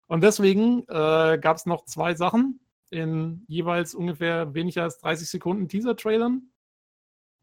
Und 0.09 0.23
deswegen 0.23 0.83
äh, 0.89 1.39
gab 1.39 1.57
es 1.57 1.65
noch 1.65 1.87
zwei 1.87 2.15
Sachen 2.15 2.61
in 2.91 3.45
jeweils 3.49 3.95
ungefähr 3.95 4.53
weniger 4.53 4.83
als 4.83 4.99
30 4.99 5.29
Sekunden 5.29 5.69
Teaser-Trailern. 5.69 6.52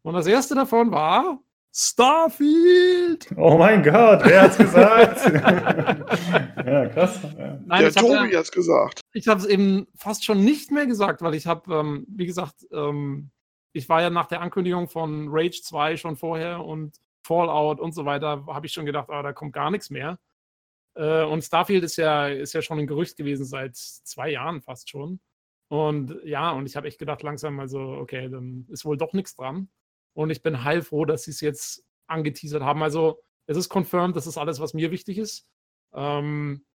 Und 0.10 0.16
das 0.16 0.26
erste 0.26 0.56
davon 0.56 0.90
war 0.90 1.40
Starfield! 1.72 3.28
Oh 3.38 3.60
mein 3.60 3.84
Gott, 3.84 4.22
wer 4.24 4.42
hat's 4.42 4.58
gesagt? 4.58 5.24
ja, 6.66 6.88
krass. 6.88 7.20
Ja. 7.38 7.60
Nein, 7.68 7.82
Der 7.84 7.94
Tobi 7.94 8.36
hat's 8.36 8.52
gesagt. 8.52 9.02
Ich 9.14 9.28
habe 9.28 9.40
es 9.40 9.46
eben 9.46 9.86
fast 9.94 10.26
schon 10.26 10.44
nicht 10.44 10.72
mehr 10.72 10.88
gesagt, 10.88 11.22
weil 11.22 11.36
ich 11.36 11.46
habe, 11.46 11.72
ähm, 11.72 12.08
wie 12.10 12.26
gesagt, 12.26 12.66
ähm, 12.72 13.30
ich 13.72 13.88
war 13.88 14.02
ja 14.02 14.10
nach 14.10 14.26
der 14.26 14.42
Ankündigung 14.42 14.90
von 14.90 15.28
Rage 15.30 15.62
2 15.62 15.96
schon 15.98 16.16
vorher 16.16 16.66
und 16.66 16.98
Fallout 17.22 17.80
und 17.80 17.94
so 17.94 18.04
weiter, 18.04 18.48
habe 18.48 18.66
ich 18.66 18.74
schon 18.74 18.88
gedacht, 18.88 19.12
ah, 19.12 19.22
da 19.22 19.32
kommt 19.32 19.54
gar 19.54 19.70
nichts 19.70 19.92
mehr. 19.92 20.18
Äh, 20.96 21.22
und 21.24 21.44
Starfield 21.44 21.84
ist 21.84 21.98
ja, 21.98 22.30
ist 22.30 22.54
ja 22.54 22.64
schon 22.64 22.80
ein 22.80 22.88
Gerücht 22.88 23.16
gewesen 23.16 23.46
seit 23.46 23.76
zwei 23.76 24.32
Jahren 24.32 24.64
fast 24.64 24.90
schon. 24.90 25.20
Und 25.68 26.18
ja, 26.24 26.50
und 26.50 26.66
ich 26.66 26.76
habe 26.76 26.88
echt 26.88 26.98
gedacht, 26.98 27.22
langsam, 27.22 27.60
also, 27.60 27.80
okay, 27.80 28.28
dann 28.28 28.66
ist 28.70 28.86
wohl 28.86 28.98
doch 28.98 29.14
nichts 29.14 29.36
dran. 29.36 29.70
Und 30.20 30.32
ich 30.32 30.44
bin 30.44 30.66
heilfroh, 30.66 31.06
dass 31.06 31.24
sie 31.24 31.32
es 31.32 31.40
jetzt 31.40 31.86
angeteasert 32.08 32.62
haben. 32.62 32.84
Also, 32.84 33.22
es 33.48 33.56
ist 33.56 33.70
confirmed, 33.70 34.18
das 34.18 34.28
ist 34.28 34.38
alles, 34.38 34.60
was 34.60 34.74
mir 34.74 34.92
wichtig 34.92 35.18
ist. 35.18 35.48
Ähm, 35.94 36.66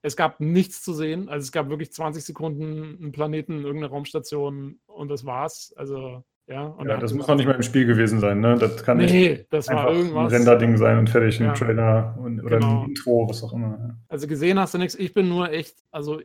es 0.00 0.16
gab 0.16 0.40
nichts 0.40 0.82
zu 0.82 0.94
sehen. 0.94 1.28
Also, 1.28 1.44
es 1.44 1.52
gab 1.52 1.68
wirklich 1.68 1.92
20 1.92 2.24
Sekunden 2.24 2.96
einen 2.98 3.12
Planeten, 3.12 3.64
irgendeine 3.64 3.90
Raumstation 3.90 4.80
und 4.86 5.08
das 5.10 5.26
war's. 5.26 5.74
Also, 5.76 6.24
Ja, 6.46 6.74
ja 6.86 6.96
das 6.96 7.12
muss 7.12 7.26
noch 7.26 7.36
nicht 7.36 7.44
mal 7.44 7.56
im 7.56 7.62
Spiel 7.62 7.84
gewesen 7.84 8.18
sein, 8.18 8.40
ne? 8.40 8.56
Das 8.56 8.82
kann 8.82 8.96
nee, 8.96 9.28
nicht 9.28 9.52
das 9.52 9.68
war 9.68 9.92
irgendwas. 9.92 10.32
ein 10.32 10.38
Render-Ding 10.38 10.78
sein 10.78 10.98
und 10.98 11.10
fertig, 11.10 11.38
ein 11.38 11.48
ja. 11.48 11.52
Trailer 11.52 12.16
und, 12.18 12.40
oder 12.40 12.60
genau. 12.60 12.80
ein 12.80 12.88
Intro, 12.88 13.28
was 13.28 13.42
auch 13.42 13.52
immer. 13.52 13.98
Also 14.08 14.26
gesehen 14.26 14.58
hast 14.58 14.72
du 14.72 14.78
nichts. 14.78 14.94
Ich 14.94 15.12
bin 15.12 15.28
nur 15.28 15.50
echt, 15.50 15.76
also 15.90 16.22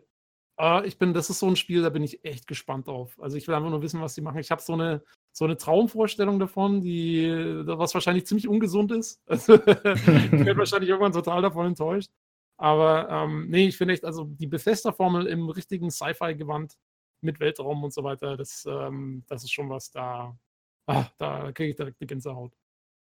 äh, 0.57 0.87
ich 0.87 0.97
bin, 0.97 1.13
das 1.13 1.29
ist 1.29 1.39
so 1.39 1.47
ein 1.47 1.57
Spiel, 1.57 1.81
da 1.81 1.89
bin 1.89 2.03
ich 2.03 2.23
echt 2.23 2.47
gespannt 2.47 2.87
drauf. 2.87 3.17
Also 3.19 3.35
ich 3.35 3.45
will 3.47 3.55
einfach 3.55 3.71
nur 3.71 3.81
wissen, 3.81 3.99
was 3.99 4.13
die 4.13 4.21
machen. 4.21 4.39
Ich 4.39 4.51
habe 4.51 4.61
so 4.61 4.71
eine, 4.73 5.01
so 5.33 5.45
eine 5.45 5.57
Traumvorstellung 5.57 6.39
davon, 6.39 6.81
die, 6.81 7.29
was 7.65 7.93
wahrscheinlich 7.93 8.25
ziemlich 8.25 8.47
ungesund 8.47 8.91
ist. 8.91 9.21
Also, 9.27 9.55
ich 9.55 9.65
werde 9.65 10.57
wahrscheinlich 10.57 10.89
irgendwann 10.89 11.13
total 11.13 11.41
davon 11.41 11.67
enttäuscht. 11.67 12.11
Aber 12.57 13.09
ähm, 13.09 13.49
nee, 13.49 13.67
ich 13.67 13.77
finde 13.77 13.93
echt, 13.93 14.05
also 14.05 14.25
die 14.25 14.47
Bethesda-Formel 14.47 15.25
im 15.27 15.49
richtigen 15.49 15.89
Sci-Fi-Gewand 15.89 16.77
mit 17.21 17.39
Weltraum 17.39 17.83
und 17.83 17.93
so 17.93 18.03
weiter, 18.03 18.37
das, 18.37 18.65
ähm, 18.69 19.23
das 19.27 19.43
ist 19.43 19.51
schon 19.51 19.69
was, 19.69 19.91
da, 19.91 20.37
ah, 20.85 21.05
da 21.17 21.51
kriege 21.53 21.71
ich 21.71 21.75
direkt 21.75 21.99
die 22.01 22.07
Gänsehaut. 22.07 22.53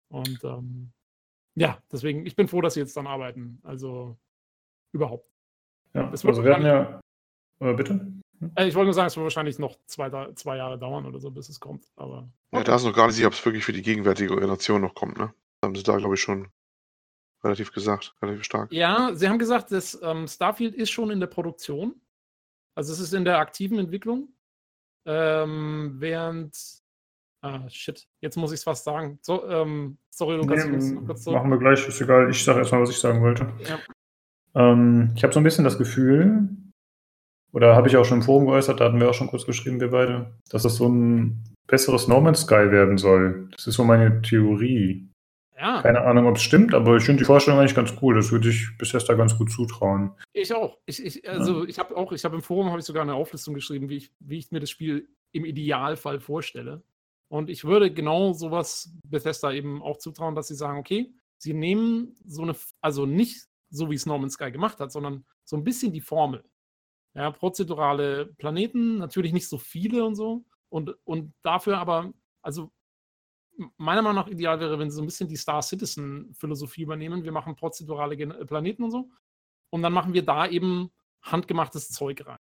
Und 0.10 0.44
ähm, 0.44 0.92
ja, 1.56 1.82
deswegen, 1.92 2.26
ich 2.26 2.36
bin 2.36 2.48
froh, 2.48 2.62
dass 2.62 2.76
sie 2.76 2.80
jetzt 2.80 2.96
dann 2.96 3.08
arbeiten. 3.08 3.60
Also 3.64 4.18
überhaupt. 4.94 5.30
Ja, 5.94 6.10
also 6.10 6.44
wir 6.44 6.54
hatten 6.54 6.66
ja. 6.66 7.02
Äh, 7.60 7.74
bitte? 7.74 8.14
Hm? 8.40 8.52
Äh, 8.56 8.68
ich 8.68 8.76
wollte 8.76 8.86
nur 8.86 8.94
sagen, 8.94 9.08
es 9.08 9.16
wird 9.16 9.24
wahrscheinlich 9.24 9.60
noch 9.60 9.78
zwei, 9.86 10.10
zwei 10.34 10.58
Jahre 10.58 10.78
dauern 10.78 11.06
oder 11.06 11.20
so, 11.20 11.32
bis 11.32 11.50
es 11.50 11.60
kommt. 11.60 11.86
Aber, 11.96 12.30
Ja, 12.52 12.64
da 12.64 12.76
ist 12.76 12.84
noch 12.84 12.96
gar 12.96 13.08
nicht 13.08 13.16
sicher, 13.16 13.28
ob 13.28 13.34
es 13.34 13.46
wirklich 13.46 13.66
für 13.66 13.74
die 13.74 13.82
gegenwärtige 13.82 14.36
Generation 14.36 14.82
noch 14.82 14.96
kommt, 14.96 15.18
ne? 15.18 15.34
Haben 15.64 15.76
sie 15.76 15.84
da, 15.84 15.98
glaube 15.98 16.16
ich, 16.16 16.22
schon 16.22 16.48
relativ 17.44 17.72
gesagt, 17.72 18.16
relativ 18.22 18.44
stark. 18.44 18.72
Ja, 18.72 19.12
sie 19.14 19.28
haben 19.28 19.40
gesagt, 19.40 19.72
dass 19.72 20.00
ähm, 20.02 20.28
Starfield 20.28 20.76
ist 20.76 20.90
schon 20.90 21.12
in 21.12 21.20
der 21.20 21.28
Produktion. 21.28 21.96
Also 22.76 22.94
es 22.94 23.00
ist 23.00 23.14
in 23.14 23.26
der 23.26 23.40
aktiven 23.40 23.80
Entwicklung. 23.80 24.30
Ähm, 25.06 25.96
während. 25.98 26.56
Ah, 27.42 27.68
shit. 27.70 28.08
Jetzt 28.22 28.36
muss 28.36 28.52
ich 28.52 28.58
es 28.58 28.64
fast 28.64 28.84
sagen. 28.84 29.20
So, 29.22 29.48
ähm, 29.48 29.98
sorry, 30.10 30.36
Lukas. 30.36 30.66
Nee, 30.66 30.96
kurz 31.06 31.24
so. 31.24 31.32
Machen 31.32 31.50
wir 31.50 31.58
gleich, 31.58 31.88
ist 31.88 32.02
egal. 32.02 32.30
Ich 32.30 32.44
sage 32.44 32.60
erstmal, 32.60 32.82
was 32.82 32.90
ich 32.90 33.00
sagen 33.00 33.22
wollte. 33.22 33.52
Ja. 33.68 33.80
Ähm, 34.56 35.14
ich 35.16 35.24
habe 35.24 35.34
so 35.34 35.40
ein 35.40 35.44
bisschen 35.44 35.64
das 35.64 35.78
Gefühl, 35.78 36.50
oder 37.52 37.76
habe 37.76 37.88
ich 37.88 37.98
auch 37.98 38.06
schon 38.06 38.20
im 38.20 38.24
Forum 38.24 38.46
geäußert, 38.46 38.80
da 38.80 38.86
hatten 38.86 39.00
wir 39.00 39.10
auch 39.10 39.14
schon 39.14 39.28
kurz 39.28 39.46
geschrieben, 39.46 39.80
wir 39.80 39.92
beide, 39.92 40.34
dass 40.50 40.64
das 40.64 40.76
so 40.76 40.88
ein 40.88 41.44
besseres 41.68 42.08
No 42.08 42.20
Man's 42.22 42.42
Sky 42.42 42.72
werden 42.72 42.98
soll. 42.98 43.50
Das 43.56 43.68
ist 43.68 43.76
so 43.76 43.84
meine 43.84 44.22
Theorie. 44.22 45.08
Ja. 45.58 45.82
Keine 45.82 46.02
Ahnung, 46.02 46.28
ob 46.28 46.38
es 46.38 46.42
stimmt, 46.42 46.74
aber 46.74 46.96
ich 46.96 47.04
finde 47.04 47.20
die 47.20 47.26
Vorstellung 47.26 47.60
eigentlich 47.60 47.76
ganz 47.76 47.94
cool. 48.02 48.16
Das 48.16 48.32
würde 48.32 48.50
ich 48.50 48.78
bis 48.78 48.94
jetzt 48.94 49.10
da 49.10 49.14
ganz 49.16 49.38
gut 49.38 49.52
zutrauen. 49.52 50.12
Ich 50.32 50.54
auch. 50.54 50.78
Ich, 50.86 51.04
ich, 51.04 51.30
also 51.30 51.64
ja. 51.64 51.70
ich 51.70 51.80
habe 51.80 51.98
auch, 51.98 52.14
ich 52.14 52.24
habe 52.24 52.36
im 52.36 52.42
Forum 52.42 52.70
habe 52.70 52.80
ich 52.80 52.86
sogar 52.86 53.04
eine 53.04 53.14
Auflistung 53.14 53.56
geschrieben, 53.56 53.90
wie 53.90 53.98
ich, 53.98 54.12
wie 54.20 54.38
ich 54.38 54.52
mir 54.52 54.62
das 54.62 54.70
Spiel 54.70 55.10
im 55.34 55.44
Idealfall 55.44 56.22
vorstelle. 56.22 56.82
Und 57.28 57.50
ich 57.50 57.66
würde 57.66 57.94
genau 57.94 58.34
sowas 58.34 58.92
Bethesda 59.06 59.52
eben 59.52 59.82
auch 59.82 59.98
zutrauen, 59.98 60.34
dass 60.34 60.48
sie 60.48 60.56
sagen, 60.56 60.80
okay, 60.80 61.14
sie 61.38 61.54
nehmen 61.54 62.16
so 62.26 62.42
eine, 62.44 62.56
also 62.82 63.06
nicht 63.06 63.48
so 63.70 63.90
wie 63.90 63.96
es 63.96 64.06
Norman 64.06 64.30
Sky 64.30 64.52
gemacht 64.52 64.80
hat, 64.80 64.92
sondern 64.92 65.26
so 65.44 65.58
ein 65.58 65.64
bisschen 65.64 65.92
die 65.92 66.02
Formel. 66.02 66.44
Ja, 67.16 67.32
prozedurale 67.32 68.28
Planeten, 68.38 68.98
natürlich 68.98 69.34
nicht 69.34 69.50
so 69.50 69.58
viele 69.58 70.06
und 70.06 70.16
so. 70.16 70.46
Und, 70.70 70.96
und 71.04 71.34
dafür 71.44 71.80
aber, 71.80 72.14
also 72.42 72.72
meiner 73.78 74.02
Meinung 74.02 74.24
nach 74.24 74.28
ideal 74.28 74.60
wäre, 74.60 74.80
wenn 74.80 74.90
sie 74.90 74.96
so 74.96 75.02
ein 75.02 75.06
bisschen 75.08 75.28
die 75.28 75.36
Star 75.36 75.62
Citizen-Philosophie 75.62 76.84
übernehmen. 76.84 77.24
Wir 77.24 77.32
machen 77.32 77.56
prozedurale 77.56 78.16
Gen 78.16 78.32
äh, 78.32 78.46
Planeten 78.46 78.84
und 78.84 78.92
so. 78.92 79.10
Und 79.70 79.82
dann 79.82 79.94
machen 79.94 80.14
wir 80.14 80.24
da 80.24 80.48
eben 80.48 80.92
handgemachtes 81.22 81.90
Zeug 81.90 82.26
rein. 82.26 82.38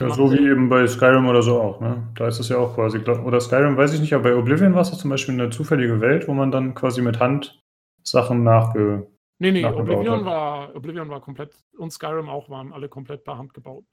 Ja, 0.00 0.10
so 0.10 0.32
wie 0.32 0.44
eben 0.44 0.68
bei 0.68 0.86
Skyrim 0.88 1.26
oder 1.26 1.40
so 1.40 1.60
auch, 1.60 1.80
ne? 1.80 2.08
Da 2.16 2.26
ist 2.26 2.40
es 2.40 2.48
ja 2.48 2.58
auch 2.58 2.74
quasi, 2.74 2.98
oder 2.98 3.40
Skyrim 3.40 3.76
weiß 3.76 3.94
ich 3.94 4.00
nicht, 4.00 4.12
aber 4.12 4.24
bei 4.24 4.34
Oblivion 4.34 4.74
war 4.74 4.80
es 4.80 4.90
zum 4.90 5.08
Beispiel 5.08 5.34
eine 5.34 5.50
zufällige 5.50 6.00
Welt, 6.00 6.26
wo 6.26 6.34
man 6.34 6.50
dann 6.50 6.74
quasi 6.74 7.00
mit 7.00 7.20
Hand 7.20 7.62
Sachen 8.02 8.42
nachge. 8.42 9.08
Nee, 9.38 9.52
nee, 9.52 9.64
Oblivion 9.64 10.24
war, 10.24 10.74
Oblivion 10.74 11.08
war 11.08 11.20
komplett, 11.20 11.54
und 11.76 11.92
Skyrim 11.92 12.28
auch 12.28 12.50
waren 12.50 12.72
alle 12.72 12.88
komplett 12.88 13.24
per 13.24 13.38
Hand 13.38 13.54
gebaut. 13.54 13.84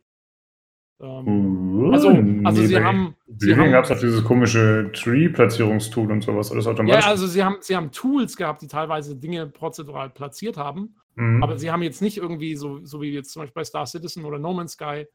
Ähm, 1.00 1.92
also, 1.92 2.08
also 2.08 2.62
nee, 2.62 2.68
sie 2.68 2.80
haben. 2.82 3.16
Deswegen 3.28 3.72
gab 3.72 3.84
es 3.84 3.92
auch 3.92 4.00
dieses 4.00 4.24
komische 4.24 4.92
Tree-Platzierungstool 4.94 6.12
und 6.12 6.24
sowas. 6.24 6.52
Alles 6.52 6.68
automatisch. 6.68 7.04
Ja, 7.04 7.12
also 7.12 7.28
sie 7.28 7.44
haben, 7.44 7.58
sie 7.60 7.76
haben 7.76 7.92
Tools 7.92 8.38
gehabt, 8.38 8.62
die 8.62 8.68
teilweise 8.68 9.16
Dinge 9.16 9.48
prozedural 9.48 10.10
platziert 10.10 10.58
haben. 10.58 10.96
Mhm. 11.16 11.44
Aber 11.44 11.58
sie 11.58 11.70
haben 11.70 11.84
jetzt 11.84 12.02
nicht 12.02 12.18
irgendwie, 12.18 12.56
so, 12.56 12.84
so 12.86 13.02
wie 13.02 13.12
jetzt 13.12 13.32
zum 13.32 13.42
Beispiel 13.42 13.62
bei 13.62 13.66
Star 13.66 13.86
Citizen 13.86 14.26
oder 14.26 14.40
No 14.40 14.54
Man's 14.54 14.74
Sky, 14.74 15.06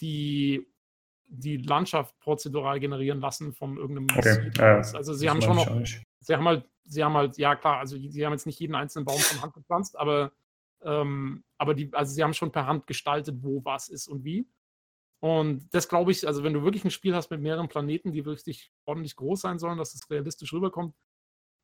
die, 0.00 0.66
die 1.26 1.56
Landschaft 1.58 2.18
prozedural 2.20 2.78
generieren 2.80 3.20
lassen 3.20 3.52
von 3.52 3.76
irgendeinem. 3.76 4.06
Okay. 4.16 4.50
Ja, 4.56 4.76
also 4.94 5.14
sie 5.14 5.28
haben 5.28 5.42
schon 5.42 5.56
noch. 5.56 5.68
Sie 6.20 6.34
haben 6.34 6.46
halt, 6.46 6.64
sie 6.88 7.04
haben 7.04 7.14
halt, 7.14 7.38
ja 7.38 7.54
klar, 7.56 7.78
also 7.78 7.96
sie 7.96 8.24
haben 8.24 8.32
jetzt 8.32 8.46
nicht 8.46 8.60
jeden 8.60 8.74
einzelnen 8.74 9.04
Baum 9.04 9.18
von 9.18 9.42
Hand 9.42 9.54
gepflanzt, 9.54 9.98
aber, 9.98 10.32
ähm, 10.82 11.44
aber 11.58 11.74
die, 11.74 11.92
also 11.92 12.12
sie 12.12 12.22
haben 12.22 12.34
schon 12.34 12.52
per 12.52 12.66
Hand 12.66 12.86
gestaltet, 12.86 13.36
wo 13.42 13.64
was 13.64 13.88
ist 13.88 14.08
und 14.08 14.24
wie. 14.24 14.48
Und 15.20 15.68
das 15.74 15.88
glaube 15.88 16.12
ich, 16.12 16.26
also 16.26 16.44
wenn 16.44 16.54
du 16.54 16.62
wirklich 16.62 16.84
ein 16.84 16.90
Spiel 16.90 17.14
hast 17.14 17.30
mit 17.30 17.40
mehreren 17.40 17.68
Planeten, 17.68 18.12
die 18.12 18.20
richtig 18.20 18.72
ordentlich 18.84 19.16
groß 19.16 19.40
sein 19.40 19.58
sollen, 19.58 19.78
dass 19.78 19.94
es 19.94 20.08
realistisch 20.10 20.52
rüberkommt, 20.52 20.94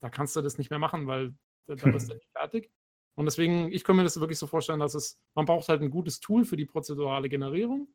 da 0.00 0.10
kannst 0.10 0.34
du 0.36 0.42
das 0.42 0.58
nicht 0.58 0.70
mehr 0.70 0.78
machen, 0.78 1.06
weil 1.06 1.34
da, 1.66 1.76
da 1.76 1.90
bist 1.90 2.10
du 2.10 2.14
nicht 2.14 2.30
fertig. 2.32 2.70
Und 3.16 3.26
deswegen, 3.26 3.70
ich 3.72 3.84
kann 3.84 3.96
mir 3.96 4.02
das 4.02 4.18
wirklich 4.18 4.38
so 4.38 4.48
vorstellen, 4.48 4.80
dass 4.80 4.94
es, 4.94 5.20
man 5.34 5.46
braucht 5.46 5.68
halt 5.68 5.82
ein 5.82 5.90
gutes 5.90 6.18
Tool 6.18 6.44
für 6.44 6.56
die 6.56 6.66
prozedurale 6.66 7.28
Generierung, 7.28 7.88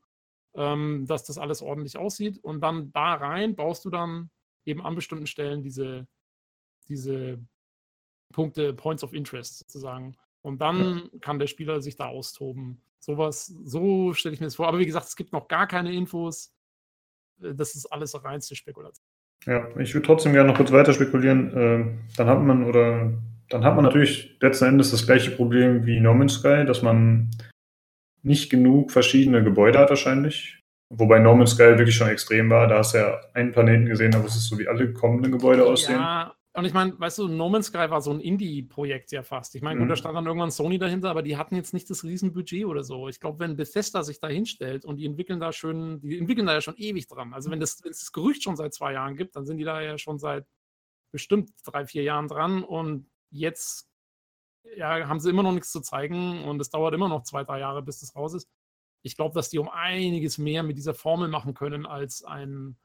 ähm, 0.55 1.05
dass 1.07 1.25
das 1.25 1.37
alles 1.37 1.61
ordentlich 1.61 1.97
aussieht. 1.97 2.37
Und 2.41 2.61
dann 2.61 2.91
da 2.93 3.15
rein 3.15 3.55
baust 3.55 3.83
du 3.83 3.89
dann 3.89 4.29
eben 4.65 4.81
an 4.81 4.95
bestimmten 4.95 5.27
Stellen 5.27 5.61
diese, 5.61 6.07
diese 6.89 7.39
Punkte, 8.33 8.73
Points 8.73 9.03
of 9.03 9.13
Interest 9.13 9.59
sozusagen. 9.59 10.15
Und 10.41 10.59
dann 10.59 11.09
ja. 11.11 11.19
kann 11.21 11.39
der 11.39 11.47
Spieler 11.47 11.81
sich 11.81 11.95
da 11.95 12.07
austoben 12.07 12.81
Sowas, 12.99 13.53
so 13.63 14.13
stelle 14.13 14.33
ich 14.33 14.41
mir 14.41 14.47
das 14.47 14.55
vor. 14.55 14.67
Aber 14.67 14.79
wie 14.79 14.85
gesagt, 14.85 15.07
es 15.07 15.15
gibt 15.15 15.31
noch 15.31 15.47
gar 15.47 15.67
keine 15.67 15.93
Infos. 15.93 16.53
Äh, 17.41 17.55
das 17.55 17.75
ist 17.75 17.85
alles 17.87 18.21
reinste 18.23 18.55
Spekulation. 18.55 19.05
Ja, 19.45 19.67
ich 19.77 19.93
würde 19.93 20.05
trotzdem 20.05 20.33
gerne 20.33 20.49
noch 20.49 20.57
kurz 20.57 20.71
weiter 20.71 20.93
spekulieren. 20.93 21.51
Ähm, 21.55 21.99
dann 22.17 22.27
hat 22.27 22.41
man 22.41 22.65
oder 22.65 23.13
dann 23.47 23.63
hat 23.63 23.75
man 23.75 23.85
natürlich 23.85 24.37
letzten 24.41 24.65
Endes 24.65 24.91
das 24.91 25.05
gleiche 25.05 25.31
Problem 25.31 25.85
wie 25.85 25.99
No 26.01 26.13
Man's 26.13 26.33
Sky, 26.33 26.65
dass 26.65 26.81
man 26.81 27.31
nicht 28.21 28.49
genug 28.49 28.91
verschiedene 28.91 29.43
Gebäude 29.43 29.79
hat 29.79 29.89
wahrscheinlich. 29.89 30.61
Wobei 30.89 31.19
No 31.19 31.35
Man's 31.35 31.51
Sky 31.51 31.77
wirklich 31.77 31.95
schon 31.95 32.09
extrem 32.09 32.49
war. 32.49 32.67
Da 32.67 32.79
hast 32.79 32.93
du 32.93 32.97
ja 32.97 33.21
einen 33.33 33.53
Planeten 33.53 33.85
gesehen, 33.85 34.13
es 34.13 34.35
ist 34.35 34.49
so 34.49 34.59
wie 34.59 34.67
alle 34.67 34.91
kommenden 34.91 35.31
Gebäude 35.31 35.65
aussehen. 35.65 35.99
Ja, 35.99 36.35
und 36.53 36.65
ich 36.65 36.73
meine, 36.73 36.99
weißt 36.99 37.19
du, 37.19 37.27
No 37.27 37.47
Man's 37.47 37.67
Sky 37.67 37.89
war 37.89 38.01
so 38.01 38.11
ein 38.11 38.19
Indie-Projekt 38.19 39.11
ja 39.11 39.21
fast. 39.21 39.53
Ich 39.55 39.61
meine, 39.61 39.75
mhm. 39.75 39.83
gut, 39.83 39.91
da 39.91 39.95
stand 39.95 40.15
dann 40.15 40.25
irgendwann 40.25 40.49
Sony 40.49 40.79
dahinter, 40.79 41.09
aber 41.11 41.21
die 41.21 41.37
hatten 41.37 41.55
jetzt 41.55 41.73
nicht 41.73 41.89
das 41.89 42.03
Riesenbudget 42.03 42.65
oder 42.65 42.83
so. 42.83 43.07
Ich 43.07 43.19
glaube, 43.19 43.39
wenn 43.39 43.55
Bethesda 43.55 44.03
sich 44.03 44.19
da 44.19 44.27
hinstellt 44.27 44.83
und 44.83 44.97
die 44.97 45.05
entwickeln 45.05 45.39
da 45.39 45.51
schön, 45.53 46.01
die 46.01 46.17
entwickeln 46.17 46.47
da 46.47 46.53
ja 46.53 46.61
schon 46.61 46.75
ewig 46.77 47.07
dran. 47.07 47.33
Also 47.33 47.51
wenn 47.51 47.59
das, 47.59 47.79
es 47.85 47.99
das 47.99 48.11
Gerücht 48.11 48.43
schon 48.43 48.55
seit 48.55 48.73
zwei 48.73 48.93
Jahren 48.93 49.15
gibt, 49.15 49.35
dann 49.35 49.45
sind 49.45 49.57
die 49.57 49.63
da 49.63 49.79
ja 49.81 49.97
schon 49.99 50.17
seit 50.17 50.47
bestimmt 51.11 51.51
drei, 51.65 51.85
vier 51.85 52.03
Jahren 52.03 52.27
dran 52.27 52.63
und 52.63 53.07
jetzt 53.29 53.87
ja, 54.75 55.07
haben 55.07 55.19
sie 55.19 55.29
immer 55.29 55.43
noch 55.43 55.53
nichts 55.53 55.71
zu 55.71 55.81
zeigen 55.81 56.43
und 56.43 56.59
es 56.59 56.69
dauert 56.69 56.93
immer 56.93 57.09
noch 57.09 57.23
zwei, 57.23 57.43
drei 57.43 57.59
Jahre, 57.59 57.81
bis 57.81 57.99
das 57.99 58.15
raus 58.15 58.33
ist. 58.33 58.49
Ich 59.01 59.15
glaube, 59.15 59.33
dass 59.33 59.49
die 59.49 59.59
um 59.59 59.69
einiges 59.69 60.37
mehr 60.37 60.63
mit 60.63 60.77
dieser 60.77 60.93
Formel 60.93 61.29
machen 61.29 61.53
können 61.53 61.85
als 61.85 62.23
ein 62.23 62.77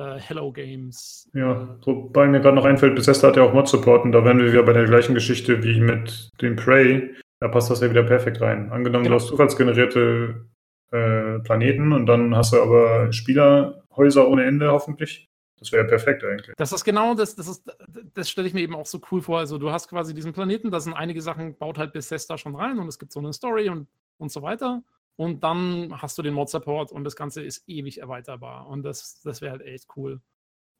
äh, 0.00 0.20
Hello 0.20 0.50
Games. 0.52 1.28
Ja, 1.34 1.52
äh, 1.52 1.86
wobei 1.86 2.26
mir 2.26 2.40
gerade 2.40 2.56
noch 2.56 2.64
einfällt, 2.64 2.94
Bethesda 2.94 3.28
hat 3.28 3.36
ja 3.36 3.42
auch 3.42 3.52
Mod-Support 3.52 4.04
und 4.04 4.12
da 4.12 4.24
wären 4.24 4.38
wir 4.38 4.52
wieder 4.52 4.62
bei 4.62 4.72
der 4.72 4.84
gleichen 4.84 5.14
Geschichte 5.14 5.62
wie 5.62 5.80
mit 5.80 6.30
dem 6.40 6.56
Prey. 6.56 7.14
Da 7.40 7.48
passt 7.48 7.70
das 7.70 7.80
ja 7.80 7.90
wieder 7.90 8.02
perfekt 8.02 8.40
rein. 8.40 8.70
Angenommen, 8.70 9.04
genau. 9.04 9.16
du 9.16 9.22
hast 9.22 9.28
zufallsgenerierte 9.28 10.46
äh, 10.92 11.38
Planeten 11.40 11.92
und 11.92 12.06
dann 12.06 12.34
hast 12.36 12.52
du 12.52 12.60
aber 12.60 13.12
Spielerhäuser 13.12 14.28
ohne 14.28 14.44
Ende 14.44 14.72
hoffentlich. 14.72 15.28
Das 15.58 15.72
wäre 15.72 15.82
ja 15.82 15.88
perfekt 15.88 16.24
eigentlich. 16.24 16.56
Das 16.56 16.72
ist 16.72 16.84
genau 16.84 17.14
das, 17.14 17.36
das 17.36 17.46
ist, 17.46 17.70
das 18.14 18.30
stelle 18.30 18.48
ich 18.48 18.54
mir 18.54 18.62
eben 18.62 18.74
auch 18.74 18.86
so 18.86 18.98
cool 19.10 19.20
vor. 19.20 19.38
Also 19.38 19.58
du 19.58 19.70
hast 19.70 19.88
quasi 19.88 20.14
diesen 20.14 20.32
Planeten, 20.32 20.70
da 20.70 20.80
sind 20.80 20.94
einige 20.94 21.20
Sachen, 21.20 21.56
baut 21.58 21.76
halt 21.76 21.92
Bethesda 21.92 22.38
schon 22.38 22.56
rein 22.56 22.78
und 22.78 22.88
es 22.88 22.98
gibt 22.98 23.12
so 23.12 23.20
eine 23.20 23.32
Story 23.34 23.68
und, 23.68 23.86
und 24.16 24.32
so 24.32 24.40
weiter. 24.40 24.82
Und 25.20 25.44
dann 25.44 26.00
hast 26.00 26.16
du 26.16 26.22
den 26.22 26.32
Mod-Support 26.32 26.92
und 26.92 27.04
das 27.04 27.14
Ganze 27.14 27.42
ist 27.42 27.68
ewig 27.68 27.98
erweiterbar. 27.98 28.66
Und 28.68 28.84
das, 28.84 29.20
das 29.20 29.42
wäre 29.42 29.50
halt 29.52 29.60
echt 29.60 29.88
cool. 29.94 30.22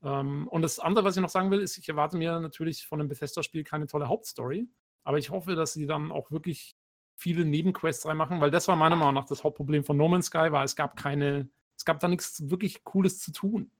Ähm, 0.02 0.48
und 0.48 0.62
das 0.62 0.78
andere, 0.78 1.04
was 1.04 1.14
ich 1.14 1.20
noch 1.20 1.28
sagen 1.28 1.50
will, 1.50 1.60
ist, 1.60 1.76
ich 1.76 1.86
erwarte 1.90 2.16
mir 2.16 2.40
natürlich 2.40 2.86
von 2.86 3.00
einem 3.00 3.10
Bethesda-Spiel 3.10 3.64
keine 3.64 3.86
tolle 3.86 4.08
Hauptstory. 4.08 4.66
Aber 5.04 5.18
ich 5.18 5.28
hoffe, 5.28 5.56
dass 5.56 5.74
sie 5.74 5.86
dann 5.86 6.10
auch 6.10 6.30
wirklich 6.30 6.74
viele 7.16 7.44
Nebenquests 7.44 8.06
reinmachen, 8.06 8.40
weil 8.40 8.50
das 8.50 8.66
war 8.66 8.76
meiner 8.76 8.96
Meinung 8.96 9.12
nach 9.12 9.26
das 9.26 9.44
Hauptproblem 9.44 9.84
von 9.84 9.98
No 9.98 10.08
Man's 10.08 10.28
Sky, 10.28 10.52
war 10.52 10.64
es 10.64 10.74
gab 10.74 10.96
keine, 10.96 11.50
es 11.76 11.84
gab 11.84 12.00
da 12.00 12.08
nichts 12.08 12.48
wirklich 12.48 12.82
Cooles 12.82 13.20
zu 13.20 13.32
tun. 13.32 13.70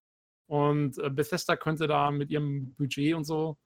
Und 0.46 0.98
äh, 0.98 1.08
Bethesda 1.08 1.56
könnte 1.56 1.86
da 1.86 2.10
mit 2.10 2.30
ihrem 2.30 2.74
Budget 2.74 3.14
und 3.14 3.24
so, 3.24 3.56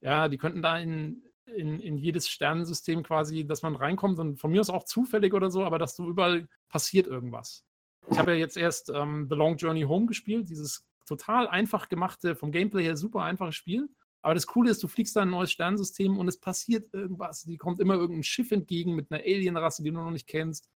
ja, 0.00 0.28
die 0.28 0.38
könnten 0.38 0.62
da 0.62 0.78
in, 0.78 1.24
in, 1.46 1.80
in 1.80 1.96
jedes 1.96 2.28
Sternensystem 2.28 3.02
quasi, 3.02 3.46
dass 3.46 3.62
man 3.62 3.76
reinkommt 3.76 4.18
und 4.18 4.38
von 4.38 4.50
mir 4.50 4.60
aus 4.60 4.70
auch 4.70 4.84
zufällig 4.84 5.34
oder 5.34 5.50
so, 5.50 5.64
aber 5.64 5.78
dass 5.78 5.96
du 5.96 6.08
überall 6.08 6.48
passiert 6.68 7.06
irgendwas. 7.06 7.64
Ich 8.10 8.18
habe 8.18 8.32
ja 8.32 8.38
jetzt 8.38 8.56
erst 8.56 8.90
ähm, 8.90 9.26
The 9.28 9.36
Long 9.36 9.56
Journey 9.56 9.82
Home 9.82 10.06
gespielt, 10.06 10.48
dieses 10.48 10.86
total 11.06 11.48
einfach 11.48 11.88
gemachte, 11.88 12.36
vom 12.36 12.52
Gameplay 12.52 12.84
her 12.84 12.96
super 12.96 13.22
einfaches 13.22 13.54
Spiel. 13.54 13.88
Aber 14.22 14.34
das 14.34 14.46
Coole 14.46 14.70
ist, 14.70 14.82
du 14.82 14.88
fliegst 14.88 15.14
da 15.14 15.22
ein 15.22 15.30
neues 15.30 15.52
Sternensystem 15.52 16.18
und 16.18 16.26
es 16.26 16.40
passiert 16.40 16.92
irgendwas. 16.92 17.42
Die 17.44 17.56
kommt 17.56 17.80
immer 17.80 17.94
irgendein 17.94 18.24
Schiff 18.24 18.50
entgegen 18.50 18.94
mit 18.94 19.10
einer 19.10 19.22
Alienrasse, 19.22 19.82
die 19.82 19.90
du 19.90 19.98
noch 19.98 20.10
nicht 20.10 20.26
kennst. 20.26 20.68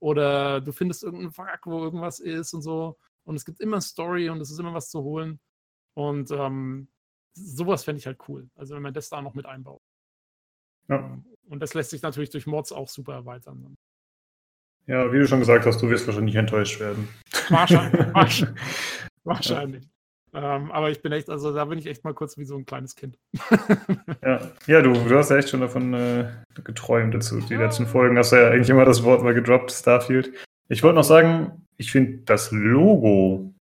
Oder 0.00 0.60
du 0.60 0.72
findest 0.72 1.02
irgendeinen 1.02 1.36
Wrack, 1.36 1.66
wo 1.66 1.82
irgendwas 1.82 2.18
ist 2.18 2.54
und 2.54 2.62
so. 2.62 2.98
Und 3.24 3.36
es 3.36 3.44
gibt 3.44 3.60
immer 3.60 3.80
Story 3.80 4.28
und 4.30 4.40
es 4.40 4.50
ist 4.50 4.58
immer 4.58 4.74
was 4.74 4.90
zu 4.90 5.02
holen. 5.02 5.40
Und 5.94 6.30
ähm, 6.30 6.88
sowas 7.34 7.84
fände 7.84 7.98
ich 7.98 8.06
halt 8.06 8.18
cool. 8.28 8.48
Also 8.54 8.74
wenn 8.74 8.82
man 8.82 8.94
das 8.94 9.08
da 9.08 9.20
noch 9.20 9.34
mit 9.34 9.46
einbaut. 9.46 9.82
Ja. 10.88 11.18
Und 11.48 11.60
das 11.60 11.74
lässt 11.74 11.90
sich 11.90 12.02
natürlich 12.02 12.30
durch 12.30 12.46
Mods 12.46 12.72
auch 12.72 12.88
super 12.88 13.14
erweitern. 13.14 13.74
Ja, 14.86 15.12
wie 15.12 15.18
du 15.18 15.26
schon 15.26 15.40
gesagt 15.40 15.64
hast, 15.66 15.80
du 15.80 15.88
wirst 15.88 16.06
wahrscheinlich 16.06 16.36
enttäuscht 16.36 16.80
werden. 16.80 17.08
Wahrscheinlich. 17.48 18.06
wahrscheinlich. 18.14 18.62
wahrscheinlich. 19.24 19.88
Ähm, 20.34 20.72
aber 20.72 20.90
ich 20.90 21.00
bin 21.00 21.12
echt, 21.12 21.30
also 21.30 21.54
da 21.54 21.64
bin 21.64 21.78
ich 21.78 21.86
echt 21.86 22.02
mal 22.02 22.12
kurz 22.12 22.36
wie 22.36 22.44
so 22.44 22.56
ein 22.56 22.66
kleines 22.66 22.96
Kind. 22.96 23.16
ja, 24.22 24.50
ja 24.66 24.82
du, 24.82 24.92
du 24.92 25.16
hast 25.16 25.30
ja 25.30 25.36
echt 25.36 25.48
schon 25.48 25.60
davon 25.60 25.94
äh, 25.94 26.28
geträumt 26.64 27.14
dazu. 27.14 27.40
Die 27.40 27.54
letzten 27.54 27.86
Folgen 27.86 28.18
hast 28.18 28.32
du 28.32 28.36
ja 28.36 28.50
eigentlich 28.50 28.68
immer 28.68 28.84
das 28.84 29.04
Wort 29.04 29.22
mal 29.22 29.32
gedroppt, 29.32 29.70
Starfield. 29.70 30.32
Ich 30.68 30.82
wollte 30.82 30.96
noch 30.96 31.04
sagen, 31.04 31.66
ich 31.76 31.92
finde 31.92 32.18
das 32.24 32.50
Logo, 32.50 33.54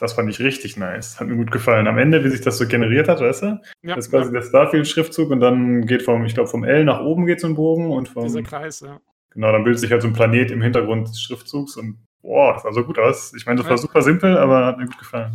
das 0.00 0.14
fand 0.14 0.30
ich 0.30 0.40
richtig 0.40 0.76
nice. 0.76 1.20
Hat 1.20 1.28
mir 1.28 1.36
gut 1.36 1.50
gefallen. 1.50 1.86
Am 1.86 1.98
Ende, 1.98 2.24
wie 2.24 2.30
sich 2.30 2.40
das 2.40 2.56
so 2.58 2.66
generiert 2.66 3.08
hat, 3.08 3.20
weißt 3.20 3.42
du? 3.42 3.60
Ja, 3.82 3.94
das 3.94 4.06
ist 4.06 4.10
quasi 4.10 4.32
ja. 4.32 4.40
der 4.40 4.46
Starfield-Schriftzug 4.46 5.30
und 5.30 5.40
dann 5.40 5.86
geht 5.86 6.02
vom, 6.02 6.24
ich 6.24 6.34
glaube, 6.34 6.48
vom 6.48 6.64
L 6.64 6.84
nach 6.84 7.00
oben 7.00 7.26
geht 7.26 7.40
so 7.40 7.46
ein 7.46 7.54
Bogen 7.54 7.90
und 7.90 8.08
vom. 8.08 8.24
Dieser 8.24 8.42
Kreis, 8.42 8.80
ja. 8.80 9.00
Genau, 9.30 9.52
dann 9.52 9.62
bildet 9.62 9.80
sich 9.80 9.92
halt 9.92 10.02
so 10.02 10.08
ein 10.08 10.14
Planet 10.14 10.50
im 10.50 10.62
Hintergrund 10.62 11.08
des 11.08 11.20
Schriftzugs 11.20 11.76
und 11.76 11.98
boah, 12.22 12.54
das 12.54 12.62
sah 12.62 12.72
so 12.72 12.84
gut 12.84 12.98
aus. 12.98 13.32
Ich 13.34 13.46
meine, 13.46 13.60
das 13.60 13.68
war 13.68 13.78
super 13.78 14.02
simpel, 14.02 14.36
aber 14.36 14.66
hat 14.66 14.78
mir 14.78 14.86
gut 14.86 14.98
gefallen. 14.98 15.32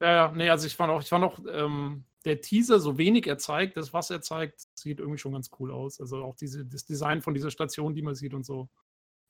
Ja, 0.00 0.12
ja, 0.12 0.32
nee, 0.34 0.50
also 0.50 0.66
ich 0.66 0.76
fand 0.76 0.92
auch, 0.92 1.00
ich 1.00 1.08
fand 1.08 1.24
auch, 1.24 1.38
ähm, 1.52 2.04
der 2.24 2.40
Teaser, 2.40 2.80
so 2.80 2.98
wenig 2.98 3.26
er 3.26 3.38
zeigt, 3.38 3.76
das, 3.76 3.92
was 3.92 4.10
er 4.10 4.20
zeigt, 4.20 4.60
sieht 4.74 4.98
irgendwie 4.98 5.18
schon 5.18 5.32
ganz 5.32 5.50
cool 5.58 5.72
aus. 5.72 6.00
Also 6.00 6.22
auch 6.24 6.34
diese, 6.36 6.64
das 6.64 6.84
Design 6.84 7.22
von 7.22 7.34
dieser 7.34 7.50
Station, 7.50 7.94
die 7.94 8.02
man 8.02 8.14
sieht 8.14 8.34
und 8.34 8.44
so. 8.44 8.68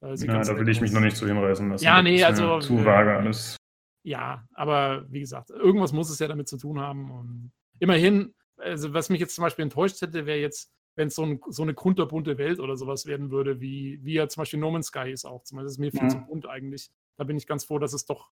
Äh, 0.02 0.14
ja, 0.16 0.42
da 0.42 0.58
will 0.58 0.68
ich 0.68 0.80
mich 0.80 0.92
noch 0.92 1.00
nicht 1.00 1.16
so 1.16 1.26
hinreißen 1.26 1.68
lassen. 1.70 1.84
Ja, 1.84 2.02
nee, 2.02 2.22
also. 2.24 2.58
Zu 2.60 2.84
vage 2.84 3.16
alles. 3.16 3.56
Ja, 4.02 4.46
aber 4.54 5.06
wie 5.10 5.20
gesagt, 5.20 5.50
irgendwas 5.50 5.92
muss 5.92 6.10
es 6.10 6.18
ja 6.18 6.28
damit 6.28 6.48
zu 6.48 6.56
tun 6.56 6.80
haben. 6.80 7.10
Und 7.10 7.52
immerhin, 7.78 8.34
also 8.56 8.92
was 8.94 9.10
mich 9.10 9.20
jetzt 9.20 9.34
zum 9.34 9.42
Beispiel 9.42 9.64
enttäuscht 9.64 10.00
hätte, 10.00 10.26
wäre 10.26 10.38
jetzt, 10.38 10.72
wenn 10.96 11.08
es 11.08 11.14
so, 11.14 11.24
ein, 11.24 11.40
so, 11.48 11.62
eine 11.62 11.74
kunterbunte 11.74 12.38
Welt 12.38 12.60
oder 12.60 12.76
sowas 12.76 13.06
werden 13.06 13.30
würde, 13.30 13.60
wie, 13.60 14.02
wie 14.02 14.14
ja 14.14 14.28
zum 14.28 14.42
Beispiel 14.42 14.60
No 14.60 14.70
Man's 14.70 14.88
Sky 14.88 15.10
ist 15.10 15.24
auch. 15.24 15.44
Zum 15.44 15.56
Beispiel, 15.56 15.66
das 15.66 15.72
ist 15.72 15.78
mir 15.78 15.92
viel 15.92 16.02
ja. 16.02 16.08
zu 16.08 16.20
bunt 16.20 16.46
eigentlich. 16.46 16.90
Da 17.16 17.24
bin 17.24 17.36
ich 17.36 17.46
ganz 17.46 17.64
froh, 17.64 17.78
dass 17.78 17.92
es 17.92 18.04
doch, 18.06 18.30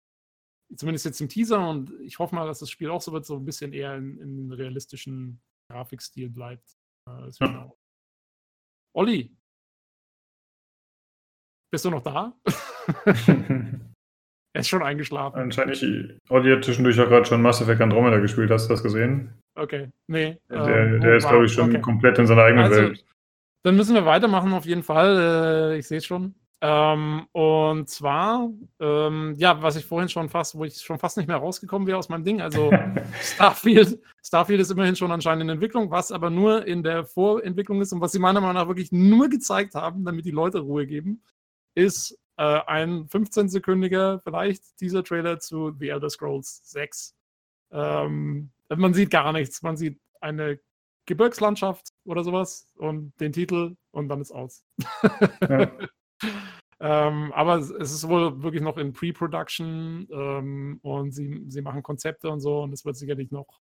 zumindest 0.76 1.06
jetzt 1.06 1.22
im 1.22 1.30
Teaser, 1.30 1.70
und 1.70 1.92
ich 2.02 2.20
hoffe 2.20 2.36
mal, 2.36 2.48
dass 2.48 2.60
das 2.60 2.70
Spiel 2.70 2.90
auch 2.90 3.02
so 3.02 3.12
wird, 3.14 3.26
so 3.26 3.36
ein 3.36 3.46
bisschen 3.46 3.74
eher 3.74 3.96
in, 3.96 4.18
in 4.20 4.52
realistischen 4.52 5.42
Grafikstil 5.70 6.30
bleibt. 6.30 6.78
Äh, 7.08 7.30
ja. 7.40 7.72
Olli, 8.94 9.36
bist 11.72 11.86
du 11.86 11.90
noch 11.90 12.04
da? 12.04 12.38
er 14.54 14.62
ist 14.62 14.68
schon 14.68 14.84
eingeschlafen. 14.84 15.40
Anscheinend, 15.40 16.20
Olli 16.30 16.52
hat 16.52 16.66
zwischendurch 16.66 17.00
auch 17.00 17.08
gerade 17.08 17.26
schon 17.26 17.42
Mass 17.42 17.62
Effect 17.62 17.82
Andromeda 17.82 18.20
gespielt. 18.20 18.52
Hast 18.52 18.68
du 18.68 18.74
das 18.74 18.84
gesehen? 18.84 19.34
Okay, 19.56 19.90
nee. 20.08 20.38
Der, 20.50 20.68
ähm, 20.68 21.02
der 21.02 21.16
ist, 21.16 21.28
glaube 21.28 21.46
ich, 21.46 21.54
schon 21.54 21.70
okay. 21.70 21.82
komplett 21.82 22.18
in 22.20 22.28
seiner 22.28 22.44
eigenen 22.44 22.66
also, 22.66 22.82
Welt. 22.82 23.06
Dann 23.64 23.76
müssen 23.76 23.96
wir 23.96 24.06
weitermachen, 24.06 24.54
auf 24.54 24.66
jeden 24.66 24.84
Fall. 24.84 25.74
Äh, 25.74 25.78
ich 25.78 25.88
sehe 25.88 26.00
es 26.00 26.06
schon. 26.06 26.36
Ähm, 26.64 27.26
und 27.32 27.90
zwar, 27.90 28.52
ähm, 28.80 29.34
ja, 29.38 29.62
was 29.64 29.78
ich 29.78 29.86
vorhin 29.86 30.10
schon 30.10 30.30
fast, 30.30 30.56
wo 30.56 30.64
ich 30.64 30.76
schon 30.76 31.00
fast 31.00 31.18
nicht 31.18 31.28
mehr 31.28 31.38
rausgekommen 31.38 31.88
wäre 31.88 31.98
aus 31.98 32.10
meinem 32.10 32.24
Ding. 32.24 32.40
Also 32.40 32.72
Starfield, 33.22 34.00
Starfield 34.24 34.62
ist 34.62 34.70
immerhin 34.70 34.96
schon 34.96 35.12
anscheinend 35.12 35.44
in 35.44 35.50
Entwicklung, 35.50 35.90
was 35.90 36.12
aber 36.12 36.30
nur 36.30 36.68
in 36.68 36.84
der 36.84 37.06
Vorentwicklung 37.06 37.82
ist 37.82 37.94
und 37.94 38.02
was 38.02 38.12
sie 38.12 38.20
meiner 38.20 38.42
Meinung 38.42 38.56
nach 38.56 38.68
wirklich 38.68 38.92
nur 38.92 39.28
gezeigt 39.28 39.74
haben, 39.74 40.06
damit 40.06 40.26
die 40.26 40.32
Leute 40.32 40.60
Ruhe 40.60 40.86
geben, 40.86 41.24
ist 41.74 42.21
äh, 42.38 42.60
ein 42.68 43.08
15-sekündiger 43.08 44.22
vielleicht 44.24 44.80
dieser 44.80 45.04
Trailer 45.04 45.40
zu 45.40 45.76
The 45.78 45.90
Elder 45.90 46.10
Scrolls 46.10 46.62
6. 46.72 47.16
Ähm, 47.72 48.52
man 48.70 48.94
sieht 48.94 49.12
gar 49.12 49.32
nichts. 49.34 49.62
Man 49.62 49.78
sieht 49.78 50.00
eine 50.20 50.60
Gebirgslandschaft 51.06 51.90
oder 52.06 52.24
sowas 52.24 52.72
und 52.76 53.14
den 53.20 53.34
Titel 53.34 53.76
und 53.92 54.08
dann 54.08 54.22
ist 54.22 54.32
aus. 54.32 54.64
Ja. 55.42 55.72
ähm, 56.80 57.32
aber 57.34 57.58
es 57.58 57.70
ist 57.70 58.08
wohl 58.08 58.42
wirklich 58.44 58.62
noch 58.62 58.78
in 58.78 58.94
Pre-Production 58.94 60.08
ähm, 60.12 60.80
und 60.84 61.12
sie, 61.12 61.44
sie 61.48 61.62
machen 61.62 61.84
Konzepte 61.84 62.30
und 62.30 62.40
so 62.40 62.62
und 62.62 62.74
es 62.74 62.86
wird 62.86 62.96
sicherlich 62.96 63.32
noch 63.32 63.62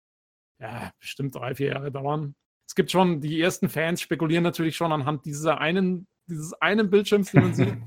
ja, 0.60 0.92
bestimmt 1.00 1.34
drei, 1.34 1.54
vier 1.54 1.68
Jahre 1.68 1.90
dauern. 1.90 2.34
Es 2.68 2.74
gibt 2.74 2.90
schon, 2.90 3.20
die 3.20 3.40
ersten 3.40 3.68
Fans 3.68 4.00
spekulieren 4.00 4.44
natürlich 4.44 4.76
schon 4.76 4.92
anhand 4.92 5.24
dieser 5.24 5.60
einen, 5.60 6.06
dieses 6.28 6.52
einen 6.54 6.90
Bildschirms, 6.90 7.32
den 7.32 7.42
man 7.42 7.54
sieht. 7.54 7.78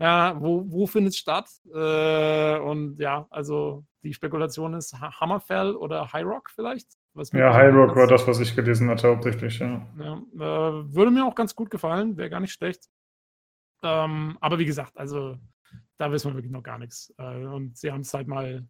Ja, 0.00 0.40
wo, 0.40 0.64
wo 0.70 0.86
findet 0.86 1.12
es 1.12 1.18
statt? 1.18 1.48
Äh, 1.72 2.58
und 2.58 2.98
ja, 2.98 3.26
also 3.30 3.84
die 4.02 4.12
Spekulation 4.12 4.74
ist 4.74 4.94
Hammerfell 5.00 5.74
oder 5.76 6.12
High 6.12 6.24
Rock 6.24 6.50
vielleicht. 6.50 6.88
ja, 7.32 7.54
High 7.54 7.74
Rock 7.74 7.96
war 7.96 8.06
das, 8.06 8.26
was 8.26 8.40
ich 8.40 8.54
gelesen 8.56 8.90
hatte, 8.90 9.08
hauptsächlich, 9.08 9.58
ja. 9.60 9.86
ja 9.98 10.14
äh, 10.34 10.94
würde 10.94 11.10
mir 11.10 11.24
auch 11.24 11.34
ganz 11.34 11.54
gut 11.54 11.70
gefallen, 11.70 12.16
wäre 12.16 12.30
gar 12.30 12.40
nicht 12.40 12.52
schlecht. 12.52 12.88
Ähm, 13.82 14.36
aber 14.40 14.58
wie 14.58 14.64
gesagt, 14.64 14.96
also 14.98 15.36
da 15.96 16.10
wissen 16.10 16.30
wir 16.30 16.34
wirklich 16.34 16.52
noch 16.52 16.62
gar 16.62 16.78
nichts. 16.78 17.14
Äh, 17.18 17.44
und 17.46 17.76
sie 17.76 17.92
haben 17.92 18.00
es 18.00 18.12
halt 18.12 18.26
mal 18.26 18.66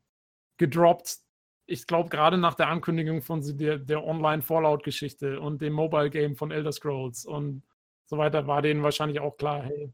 gedroppt. 0.59 1.19
Ich 1.67 1.87
glaube, 1.87 2.11
gerade 2.11 2.37
nach 2.37 2.55
der 2.55 2.69
Ankündigung 2.69 3.23
von 3.23 3.41
der, 3.57 3.79
der 3.79 4.05
Online-Fallout-Geschichte 4.05 5.41
und 5.41 5.63
dem 5.63 5.73
Mobile-Game 5.73 6.37
von 6.37 6.51
Elder 6.51 6.73
Scrolls 6.73 7.25
und 7.25 7.63
so 8.05 8.19
weiter, 8.19 8.47
war 8.47 8.61
denen 8.61 8.83
wahrscheinlich 8.83 9.21
auch 9.21 9.39
klar, 9.39 9.63
hey, 9.63 9.93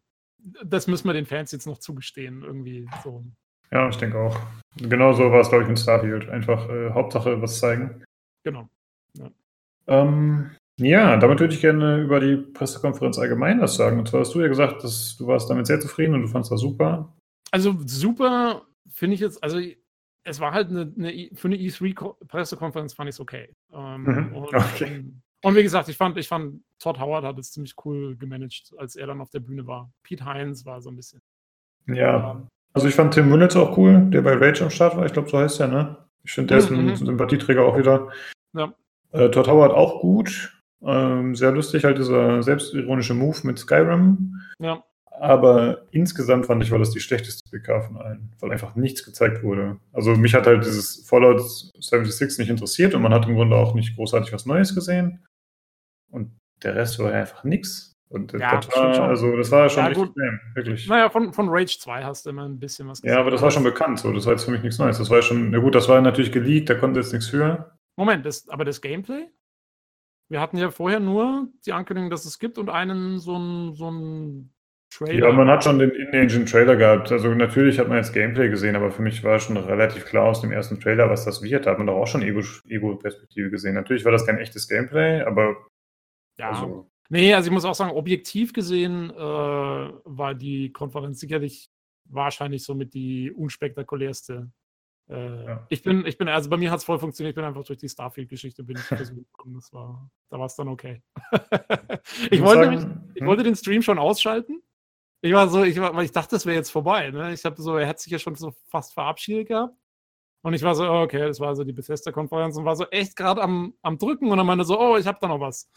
das 0.64 0.86
müssen 0.86 1.08
wir 1.08 1.12
den 1.12 1.26
Fans 1.26 1.52
jetzt 1.52 1.66
noch 1.66 1.78
zugestehen, 1.78 2.42
irgendwie 2.42 2.88
so. 3.04 3.24
Ja, 3.70 3.88
ich 3.88 3.96
denke 3.96 4.18
auch. 4.18 4.38
Genauso 4.76 5.30
war 5.30 5.40
es, 5.40 5.48
glaube 5.48 5.64
ich, 5.64 5.68
mit 5.68 5.78
Starfield. 5.78 6.28
Einfach 6.28 6.68
äh, 6.68 6.90
Hauptsache 6.90 7.40
was 7.40 7.58
zeigen. 7.58 8.02
Genau. 8.44 8.68
Ja. 9.16 9.30
Ähm, 9.86 10.50
ja, 10.78 11.16
damit 11.18 11.40
würde 11.40 11.54
ich 11.54 11.60
gerne 11.60 12.00
über 12.00 12.20
die 12.20 12.36
Pressekonferenz 12.36 13.18
allgemein 13.18 13.60
was 13.60 13.76
sagen. 13.76 13.98
Und 13.98 14.08
zwar 14.08 14.20
hast 14.20 14.34
du 14.34 14.40
ja 14.40 14.48
gesagt, 14.48 14.82
dass 14.82 15.16
du 15.18 15.26
warst 15.26 15.50
damit 15.50 15.66
sehr 15.66 15.78
zufrieden 15.78 16.14
und 16.14 16.22
du 16.22 16.28
fandest 16.28 16.52
das 16.52 16.60
super. 16.60 17.12
Also 17.50 17.76
super 17.84 18.66
finde 18.88 19.14
ich 19.14 19.20
jetzt, 19.20 19.42
also 19.42 19.60
es 20.24 20.40
war 20.40 20.52
halt 20.52 20.68
eine, 20.68 20.92
eine 20.96 21.30
für 21.34 21.48
eine 21.48 21.56
E3-Pressekonferenz 21.56 22.94
fand 22.94 23.08
ich 23.08 23.16
es 23.16 23.20
okay. 23.20 23.52
Ähm, 23.72 24.02
mhm. 24.02 24.34
okay. 24.34 25.04
Und 25.42 25.56
wie 25.56 25.62
gesagt, 25.62 25.88
ich 25.88 25.96
fand, 25.96 26.16
ich 26.18 26.28
fand, 26.28 26.62
Todd 26.78 26.98
Howard 26.98 27.24
hat 27.24 27.38
es 27.38 27.52
ziemlich 27.52 27.74
cool 27.84 28.16
gemanagt, 28.16 28.72
als 28.76 28.96
er 28.96 29.06
dann 29.06 29.20
auf 29.20 29.30
der 29.30 29.40
Bühne 29.40 29.66
war. 29.66 29.90
Pete 30.02 30.24
Hines 30.24 30.66
war 30.66 30.80
so 30.80 30.90
ein 30.90 30.96
bisschen. 30.96 31.22
Ja. 31.86 32.32
Ähm, 32.32 32.48
also 32.72 32.88
ich 32.88 32.94
fand 32.94 33.14
Tim 33.14 33.28
Müllitz 33.28 33.56
auch 33.56 33.76
cool, 33.76 34.10
der 34.10 34.22
bei 34.22 34.34
Rage 34.34 34.62
am 34.62 34.70
Start 34.70 34.96
war. 34.96 35.06
Ich 35.06 35.12
glaube, 35.12 35.28
so 35.28 35.38
heißt 35.38 35.60
er, 35.60 35.68
ne? 35.68 35.96
Ich 36.24 36.32
finde, 36.32 36.48
der 36.48 36.58
ist 36.58 36.70
ein 36.70 36.86
mhm. 36.86 36.96
Sympathieträger 36.96 37.64
auch 37.64 37.78
wieder. 37.78 38.08
Ja. 38.52 38.74
Äh, 39.12 39.30
Todd 39.30 39.48
Howard 39.48 39.72
auch 39.72 40.00
gut. 40.00 40.52
Ähm, 40.82 41.34
sehr 41.34 41.52
lustig, 41.52 41.84
halt 41.84 41.98
dieser 41.98 42.42
selbstironische 42.42 43.14
Move 43.14 43.38
mit 43.44 43.58
Skyrim. 43.58 44.40
Ja. 44.58 44.82
Aber 45.10 45.82
insgesamt 45.90 46.46
fand 46.46 46.62
ich, 46.62 46.70
war 46.70 46.78
das 46.78 46.92
die 46.92 47.00
schlechteste 47.00 47.42
PK 47.50 47.82
von 47.82 47.98
allen, 47.98 48.32
weil 48.40 48.52
einfach 48.52 48.74
nichts 48.74 49.04
gezeigt 49.04 49.42
wurde. 49.42 49.78
Also 49.92 50.12
mich 50.16 50.34
hat 50.34 50.46
halt 50.46 50.64
dieses 50.64 51.06
Fallout 51.06 51.42
76 51.78 52.38
nicht 52.38 52.48
interessiert 52.48 52.94
und 52.94 53.02
man 53.02 53.12
hat 53.12 53.26
im 53.26 53.34
Grunde 53.34 53.56
auch 53.56 53.74
nicht 53.74 53.96
großartig 53.96 54.32
was 54.32 54.46
Neues 54.46 54.74
gesehen. 54.74 55.22
Und 56.10 56.36
der 56.62 56.74
Rest 56.74 56.98
war 56.98 57.12
einfach 57.12 57.44
nichts. 57.44 57.94
Und 58.08 58.32
ja, 58.32 58.56
das, 58.56 58.68
war, 58.76 59.08
also, 59.08 59.36
das 59.36 59.52
war 59.52 59.68
schon 59.68 59.84
ja, 59.84 59.88
richtig 59.88 60.10
lame, 60.16 60.40
wirklich. 60.54 60.88
Naja, 60.88 61.08
von, 61.10 61.32
von 61.32 61.48
Rage 61.48 61.78
2 61.78 62.02
hast 62.02 62.26
du 62.26 62.30
immer 62.30 62.44
ein 62.44 62.58
bisschen 62.58 62.88
was 62.88 63.00
gesehen. 63.00 63.14
Ja, 63.14 63.20
aber 63.20 63.30
das 63.30 63.40
war 63.40 63.52
schon 63.52 63.62
bekannt, 63.62 64.00
so. 64.00 64.12
Das 64.12 64.26
war 64.26 64.32
jetzt 64.32 64.44
für 64.44 64.50
mich 64.50 64.62
nichts 64.62 64.78
Neues. 64.78 64.98
Das 64.98 65.10
war 65.10 65.22
schon, 65.22 65.50
na 65.50 65.58
gut, 65.58 65.76
das 65.76 65.88
war 65.88 66.00
natürlich 66.00 66.32
geleakt, 66.32 66.68
da 66.68 66.74
konnte 66.74 66.98
jetzt 66.98 67.12
nichts 67.12 67.28
für. 67.28 67.72
Moment, 67.96 68.26
das, 68.26 68.48
aber 68.48 68.64
das 68.64 68.80
Gameplay? 68.80 69.28
Wir 70.28 70.40
hatten 70.40 70.56
ja 70.56 70.70
vorher 70.70 70.98
nur 70.98 71.48
die 71.64 71.72
Ankündigung, 71.72 72.10
dass 72.10 72.24
es 72.24 72.40
gibt 72.40 72.58
und 72.58 72.68
einen 72.68 73.20
so 73.20 73.38
ein, 73.38 73.74
so 73.74 73.90
Trailer. 74.92 75.28
Ja, 75.28 75.32
man 75.32 75.48
hat 75.48 75.62
schon 75.62 75.78
den 75.78 75.90
In-Engine-Trailer 75.90 76.76
gehabt. 76.76 77.12
Also 77.12 77.28
natürlich 77.28 77.78
hat 77.78 77.88
man 77.88 77.98
jetzt 77.98 78.12
Gameplay 78.12 78.48
gesehen, 78.48 78.74
aber 78.74 78.90
für 78.90 79.02
mich 79.02 79.22
war 79.22 79.38
schon 79.38 79.56
relativ 79.56 80.04
klar 80.06 80.24
aus 80.24 80.40
dem 80.40 80.50
ersten 80.50 80.80
Trailer, 80.80 81.08
was 81.08 81.24
das 81.24 81.42
wird. 81.42 81.66
Da 81.66 81.70
hat 81.70 81.78
man 81.78 81.86
doch 81.86 81.94
auch 81.94 82.08
schon 82.08 82.22
Ego-Perspektive 82.22 83.50
gesehen. 83.50 83.74
Natürlich 83.74 84.04
war 84.04 84.12
das 84.12 84.26
kein 84.26 84.38
echtes 84.38 84.68
Gameplay, 84.68 85.22
aber 85.22 85.56
ja. 86.40 86.50
Also. 86.50 86.90
Nee, 87.08 87.34
also 87.34 87.48
ich 87.48 87.52
muss 87.52 87.64
auch 87.64 87.74
sagen, 87.74 87.96
objektiv 87.96 88.52
gesehen 88.52 89.10
äh, 89.10 89.16
war 89.18 90.34
die 90.34 90.72
Konferenz 90.72 91.20
sicherlich 91.20 91.70
wahrscheinlich 92.04 92.64
somit 92.64 92.94
die 92.94 93.32
unspektakulärste. 93.32 94.50
Äh, 95.08 95.44
ja. 95.44 95.66
Ich 95.70 95.82
bin, 95.82 96.06
ich 96.06 96.18
bin, 96.18 96.28
also 96.28 96.48
bei 96.48 96.56
mir 96.56 96.70
hat 96.70 96.78
es 96.78 96.84
voll 96.84 97.00
funktioniert, 97.00 97.32
ich 97.32 97.34
bin 97.34 97.44
einfach 97.44 97.64
durch 97.64 97.78
die 97.78 97.88
Starfield-Geschichte 97.88 98.62
bin 98.62 98.76
ich 98.76 98.88
gekommen. 98.88 99.54
Das 99.54 99.72
war, 99.72 100.08
da 100.30 100.38
war 100.38 100.46
es 100.46 100.54
dann 100.54 100.68
okay. 100.68 101.02
ich, 102.30 102.40
wollte, 102.42 102.64
sagen, 102.64 102.76
mich, 102.76 103.14
ich 103.14 103.20
hm? 103.20 103.26
wollte 103.26 103.42
den 103.42 103.56
Stream 103.56 103.82
schon 103.82 103.98
ausschalten. 103.98 104.62
Ich 105.22 105.32
war 105.32 105.48
so, 105.48 105.64
ich, 105.64 105.78
war, 105.80 105.94
weil 105.94 106.04
ich 106.04 106.12
dachte, 106.12 106.36
das 106.36 106.46
wäre 106.46 106.56
jetzt 106.56 106.70
vorbei. 106.70 107.10
Ne? 107.10 107.32
Ich 107.32 107.44
habe 107.44 107.60
so, 107.60 107.76
er 107.76 107.88
hat 107.88 107.98
sich 107.98 108.12
ja 108.12 108.18
schon 108.18 108.36
so 108.36 108.54
fast 108.68 108.94
verabschiedet 108.94 109.48
gehabt. 109.48 109.74
Und 110.42 110.54
ich 110.54 110.62
war 110.62 110.74
so, 110.74 110.90
okay, 110.90 111.26
das 111.26 111.40
war 111.40 111.54
so 111.54 111.64
die 111.64 111.72
Bethesda-Konferenz 111.72 112.56
und 112.56 112.64
war 112.64 112.76
so 112.76 112.86
echt 112.86 113.14
gerade 113.14 113.42
am, 113.42 113.74
am 113.82 113.98
Drücken 113.98 114.30
und 114.30 114.38
dann 114.38 114.46
meinte 114.46 114.64
so, 114.64 114.80
oh, 114.80 114.96
ich 114.96 115.06
habe 115.06 115.18
da 115.20 115.28
noch 115.28 115.40
was. 115.40 115.68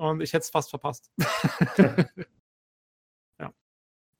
Und 0.00 0.22
ich 0.22 0.32
hätte 0.32 0.44
es 0.44 0.50
fast 0.50 0.70
verpasst. 0.70 1.12
ja. 3.38 3.52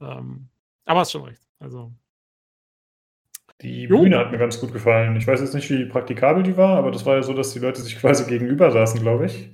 Ähm, 0.03 0.51
aber 0.85 1.01
hast 1.01 1.13
schon 1.13 1.25
recht. 1.25 1.41
Also. 1.59 1.91
Die 3.63 3.85
jo. 3.85 4.03
Bühne 4.03 4.19
hat 4.19 4.31
mir 4.31 4.37
ganz 4.37 4.61
gut 4.61 4.75
gefallen. 4.75 5.17
Ich 5.17 5.27
weiß 5.27 5.41
jetzt 5.41 5.55
nicht, 5.55 5.71
wie 5.71 5.87
praktikabel 5.87 6.43
die 6.43 6.59
war, 6.59 6.77
aber 6.77 6.91
das 6.91 7.07
war 7.07 7.17
ja 7.17 7.23
so, 7.23 7.33
dass 7.33 7.55
die 7.55 7.61
Leute 7.61 7.81
sich 7.81 7.97
quasi 8.01 8.29
gegenüber 8.29 8.71
saßen, 8.71 9.01
glaube 9.01 9.25
ich. 9.27 9.51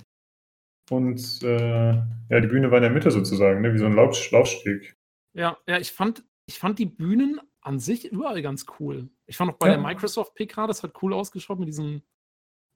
Und 0.89 1.41
äh, 1.43 1.93
ja, 1.93 2.39
die 2.41 2.47
Bühne 2.47 2.71
war 2.71 2.79
in 2.79 2.83
der 2.83 2.91
Mitte 2.91 3.09
sozusagen, 3.09 3.61
ne? 3.61 3.73
wie 3.73 3.77
so 3.77 3.85
ein 3.85 3.93
Lauf 3.93 4.31
Laufsteg. 4.31 4.97
Ja, 5.33 5.57
ja, 5.65 5.79
ich 5.79 5.93
fand, 5.93 6.25
ich 6.45 6.59
fand 6.59 6.77
die 6.77 6.87
Bühnen 6.87 7.39
an 7.61 7.79
sich 7.79 8.11
überall 8.11 8.41
ganz 8.41 8.65
cool. 8.79 9.09
Ich 9.27 9.37
fand 9.37 9.51
auch 9.51 9.57
bei 9.57 9.67
ja. 9.67 9.75
der 9.75 9.81
Microsoft 9.81 10.35
PK, 10.35 10.67
das 10.67 10.83
hat 10.83 11.01
cool 11.01 11.13
ausgeschaut 11.13 11.59
mit 11.59 11.69
diesen, 11.69 12.03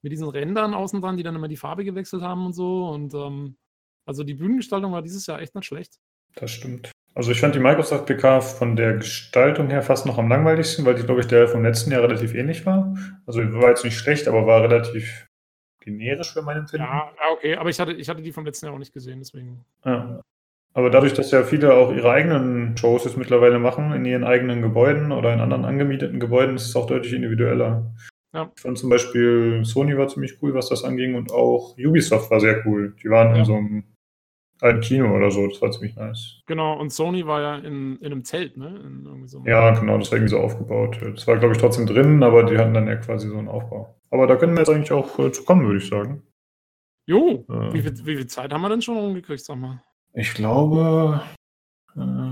mit 0.02 0.12
diesen 0.12 0.30
Rändern 0.30 0.74
außen 0.74 1.02
dran, 1.02 1.18
die 1.18 1.24
dann 1.24 1.36
immer 1.36 1.48
die 1.48 1.58
Farbe 1.58 1.84
gewechselt 1.84 2.22
haben 2.22 2.46
und 2.46 2.54
so. 2.54 2.90
Und 2.90 3.14
ähm, 3.14 3.56
also 4.06 4.24
die 4.24 4.34
Bühnengestaltung 4.34 4.92
war 4.92 5.02
dieses 5.02 5.26
Jahr 5.28 5.42
echt 5.42 5.56
nicht 5.56 5.66
schlecht. 5.66 6.00
Das 6.36 6.52
stimmt. 6.52 6.92
Also 7.14 7.32
ich 7.32 7.42
fand 7.42 7.56
die 7.56 7.60
Microsoft 7.60 8.06
PK 8.06 8.40
von 8.40 8.76
der 8.76 8.94
Gestaltung 8.94 9.70
her 9.70 9.82
fast 9.82 10.06
noch 10.06 10.18
am 10.18 10.30
langweiligsten, 10.30 10.86
weil 10.86 10.96
die, 10.96 11.04
glaube 11.04 11.20
ich, 11.20 11.28
der 11.28 11.48
vom 11.48 11.64
letzten 11.64 11.92
Jahr 11.92 12.04
relativ 12.04 12.34
ähnlich 12.34 12.66
war. 12.66 12.96
Also 13.26 13.42
war 13.54 13.70
jetzt 13.70 13.84
nicht 13.84 13.98
schlecht, 13.98 14.28
aber 14.30 14.48
war 14.48 14.64
relativ 14.64 15.28
generisch 15.82 16.34
für 16.34 16.42
meinen 16.42 16.62
Empfinden. 16.62 16.86
Ja, 16.86 17.12
okay, 17.34 17.58
aber 17.58 17.70
ich 17.70 17.80
hatte, 17.80 17.92
ich 17.92 18.08
hatte 18.08 18.22
die 18.22 18.32
vom 18.32 18.46
letzten 18.46 18.68
Jahr 18.68 18.76
auch 18.76 18.80
nicht 18.80 18.94
gesehen, 18.94 19.20
deswegen. 19.20 19.66
Ja. 19.84 20.22
Aber 20.74 20.90
dadurch, 20.90 21.14
dass 21.14 21.32
ja 21.32 21.44
viele 21.44 21.74
auch 21.74 21.92
ihre 21.92 22.10
eigenen 22.10 22.78
Shows 22.78 23.04
jetzt 23.04 23.18
mittlerweile 23.18 23.60
machen, 23.60 23.92
in 23.92 24.06
ihren 24.06 24.24
eigenen 24.24 24.62
Gebäuden 24.62 25.12
oder 25.12 25.34
in 25.34 25.42
anderen 25.42 25.66
angemieteten 25.66 26.20
Gebäuden, 26.20 26.56
ist 26.56 26.68
es 26.68 26.76
auch 26.78 26.88
deutlich 26.88 27.12
individueller. 27.12 27.94
Ja. 28.34 28.52
Ich 28.56 28.62
fand 28.62 28.78
zum 28.78 28.90
Beispiel 28.90 29.62
Sony 29.66 29.98
war 29.98 30.08
ziemlich 30.08 30.42
cool, 30.42 30.54
was 30.54 30.70
das 30.70 30.84
anging, 30.84 31.16
und 31.16 31.32
auch 31.32 31.76
Ubisoft 31.78 32.32
war 32.32 32.40
sehr 32.40 32.66
cool. 32.66 32.96
Die 33.04 33.10
waren 33.10 33.32
ja. 33.32 33.40
in 33.40 33.46
so 33.46 33.56
einem 33.56 33.84
alten 34.62 34.82
Kino 34.82 35.16
oder 35.16 35.32
so, 35.32 35.48
das 35.48 35.62
war 35.62 35.72
ziemlich 35.72 35.96
nice. 35.96 36.42
Genau, 36.46 36.80
und 36.80 36.92
Sony 36.92 37.26
war 37.26 37.42
ja 37.42 37.56
in, 37.58 37.98
in 37.98 38.12
einem 38.12 38.24
Zelt, 38.24 38.58
ne? 38.58 38.80
So 39.26 39.44
ja, 39.46 39.72
genau, 39.72 39.98
das 39.98 40.12
war 40.12 40.18
irgendwie 40.18 40.32
so 40.32 40.40
aufgebaut. 40.40 41.00
Das 41.02 41.28
war, 41.28 41.38
glaube 41.38 41.56
ich, 41.56 41.60
trotzdem 41.60 41.88
drin, 41.88 42.22
aber 42.24 42.44
die 42.44 42.58
hatten 42.58 42.74
dann 42.74 42.88
ja 42.88 42.96
quasi 42.96 43.28
so 43.28 43.38
einen 43.38 43.48
Aufbau. 43.48 44.00
Aber 44.12 44.28
da 44.28 44.36
können 44.36 44.54
wir 44.54 44.60
jetzt 44.60 44.70
eigentlich 44.70 44.92
auch 44.92 45.18
äh, 45.20 45.32
zu 45.32 45.44
kommen, 45.44 45.66
würde 45.66 45.80
ich 45.80 45.88
sagen. 45.88 46.22
Jo, 47.08 47.46
äh, 47.50 47.74
wie, 47.74 47.82
viel, 47.82 48.06
wie 48.06 48.16
viel 48.18 48.28
Zeit 48.28 48.54
haben 48.54 48.62
wir 48.62 48.70
denn 48.70 48.82
schon 48.82 48.98
rumgekriegt, 48.98 49.44
sag 49.44 49.58
mal? 49.58 49.82
Ich 50.14 50.34
glaube, 50.34 51.22
äh, 51.96 52.31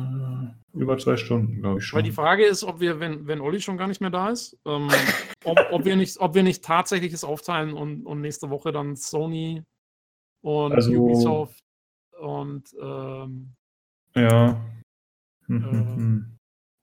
über 0.74 0.98
zwei 0.98 1.18
Stunden, 1.18 1.62
glaube 1.62 1.80
ich 1.80 1.86
schon. 1.86 1.98
Weil 1.98 2.04
die 2.04 2.12
Frage 2.12 2.46
ist, 2.46 2.64
ob 2.64 2.80
wir, 2.80 3.00
wenn, 3.00 3.28
wenn 3.28 3.42
Olli 3.42 3.62
schon 3.62 3.78
gar 3.78 3.88
nicht 3.88 4.02
mehr 4.02 4.10
da 4.10 4.30
ist, 4.30 4.58
ähm, 4.66 4.90
ob, 5.44 5.58
ob, 5.72 5.86
wir 5.86 5.96
nicht, 5.96 6.20
ob 6.20 6.36
wir 6.36 6.44
nicht 6.44 6.64
tatsächlich 6.64 7.14
es 7.14 7.24
aufteilen 7.24 7.74
und, 7.74 8.06
und 8.06 8.22
nächste 8.22 8.50
Woche 8.50 8.72
dann 8.72 8.96
Sony 8.96 9.64
und 10.42 10.74
also, 10.74 10.92
Ubisoft 10.92 11.64
und 12.20 12.64
ähm, 12.82 13.56
ja. 14.16 14.62
Hm, 15.48 15.64
hm, 15.64 15.74
äh, 15.74 15.96
hm. 15.96 16.36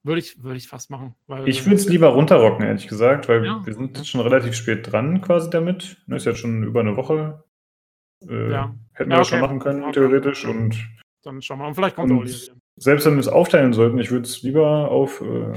Würde 0.03 0.21
ich, 0.21 0.43
würde 0.43 0.57
ich 0.57 0.69
fast 0.69 0.89
machen. 0.91 1.17
ich 1.47 1.65
würde 1.65 1.77
es 1.77 1.89
lieber 1.89 2.09
runterrocken, 2.09 2.65
ehrlich 2.65 2.87
gesagt, 2.87 3.29
weil 3.29 3.45
ja, 3.45 3.67
wir 3.67 3.75
sind 3.75 3.97
jetzt 3.99 4.09
schon 4.09 4.21
relativ 4.21 4.55
spät 4.55 4.91
dran 4.91 5.21
quasi 5.21 5.51
damit. 5.51 5.97
Das 6.07 6.23
ist 6.23 6.27
jetzt 6.27 6.39
schon 6.39 6.63
über 6.63 6.79
eine 6.81 6.97
Woche. 6.97 7.43
Äh, 8.29 8.53
ja. 8.53 8.75
Hätten 8.93 9.11
wir 9.11 9.17
ja, 9.17 9.21
das 9.21 9.29
schon 9.29 9.41
machen 9.41 9.59
können, 9.59 9.83
okay. 9.83 9.95
theoretisch. 9.95 10.45
Und 10.45 10.77
dann 11.23 11.43
schauen 11.43 11.59
wir 11.59 11.65
mal. 11.65 11.75
Vielleicht 11.75 11.97
kommt 11.97 12.13
und 12.13 12.53
Selbst 12.79 13.07
wenn 13.07 13.15
wir 13.15 13.21
es 13.21 13.29
aufteilen 13.29 13.73
sollten, 13.73 13.99
ich 13.99 14.11
würde 14.11 14.27
es 14.27 14.43
lieber 14.43 14.91
auf, 14.91 15.23
äh, 15.23 15.53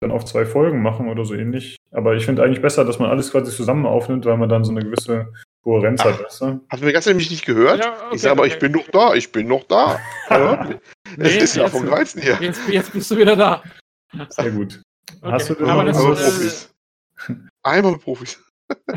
dann 0.00 0.10
auf 0.10 0.24
zwei 0.24 0.44
Folgen 0.44 0.82
machen 0.82 1.08
oder 1.08 1.24
so 1.24 1.34
ähnlich. 1.34 1.76
Aber 1.92 2.14
ich 2.14 2.26
finde 2.26 2.42
eigentlich 2.42 2.62
besser, 2.62 2.84
dass 2.84 2.98
man 2.98 3.10
alles 3.10 3.30
quasi 3.30 3.54
zusammen 3.54 3.86
aufnimmt, 3.86 4.24
weil 4.26 4.36
man 4.36 4.48
dann 4.48 4.64
so 4.64 4.72
eine 4.72 4.82
gewisse 4.82 5.32
Kohärenz 5.62 6.00
Ach, 6.02 6.06
hat. 6.06 6.24
Weißt 6.24 6.40
du? 6.40 6.60
Hast 6.68 6.82
du 6.82 6.86
mir 6.86 6.92
gestern 6.92 7.12
nämlich 7.12 7.30
nicht 7.30 7.46
gehört? 7.46 7.78
Ja, 7.78 7.92
okay, 7.92 8.14
ich 8.14 8.22
sage 8.22 8.32
aber, 8.32 8.42
okay. 8.42 8.52
ich 8.52 8.58
bin 8.58 8.72
noch 8.72 8.88
da, 8.88 9.14
ich 9.14 9.32
bin 9.32 9.48
noch 9.48 9.64
da. 9.64 9.98
Es 11.16 11.36
ist 11.36 11.56
ja 11.56 11.68
vom 11.68 11.86
Reizen 11.86 12.20
hier. 12.20 12.36
Jetzt, 12.40 12.68
jetzt, 12.68 12.92
bist 12.92 13.08
du 13.08 13.16
wieder 13.16 13.36
da. 13.36 13.62
Sehr 14.30 14.50
gut. 14.50 14.82
Okay. 15.20 15.32
Hast 15.32 15.50
du 15.50 15.54
denn 15.54 15.68
aber 15.68 15.84
das, 15.84 15.96
einmal 15.96 16.14
Profis. 16.16 16.74
Einmal 17.62 17.98
Profis. 17.98 18.44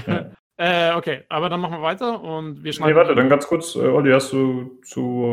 Ja. 0.07 0.31
Äh, 0.59 0.93
okay, 0.93 1.21
aber 1.29 1.49
dann 1.49 1.59
machen 1.59 1.73
wir 1.73 1.81
weiter 1.83 2.23
und 2.23 2.63
wir 2.63 2.73
schneiden. 2.73 2.93
Nee, 2.93 2.99
warte, 2.99 3.13
dann 3.13 3.29
ganz 3.29 3.45
kurz, 3.45 3.75
äh, 3.75 3.79
Olli, 3.79 4.11
hast 4.11 4.33
du 4.33 4.79
zu 4.83 5.25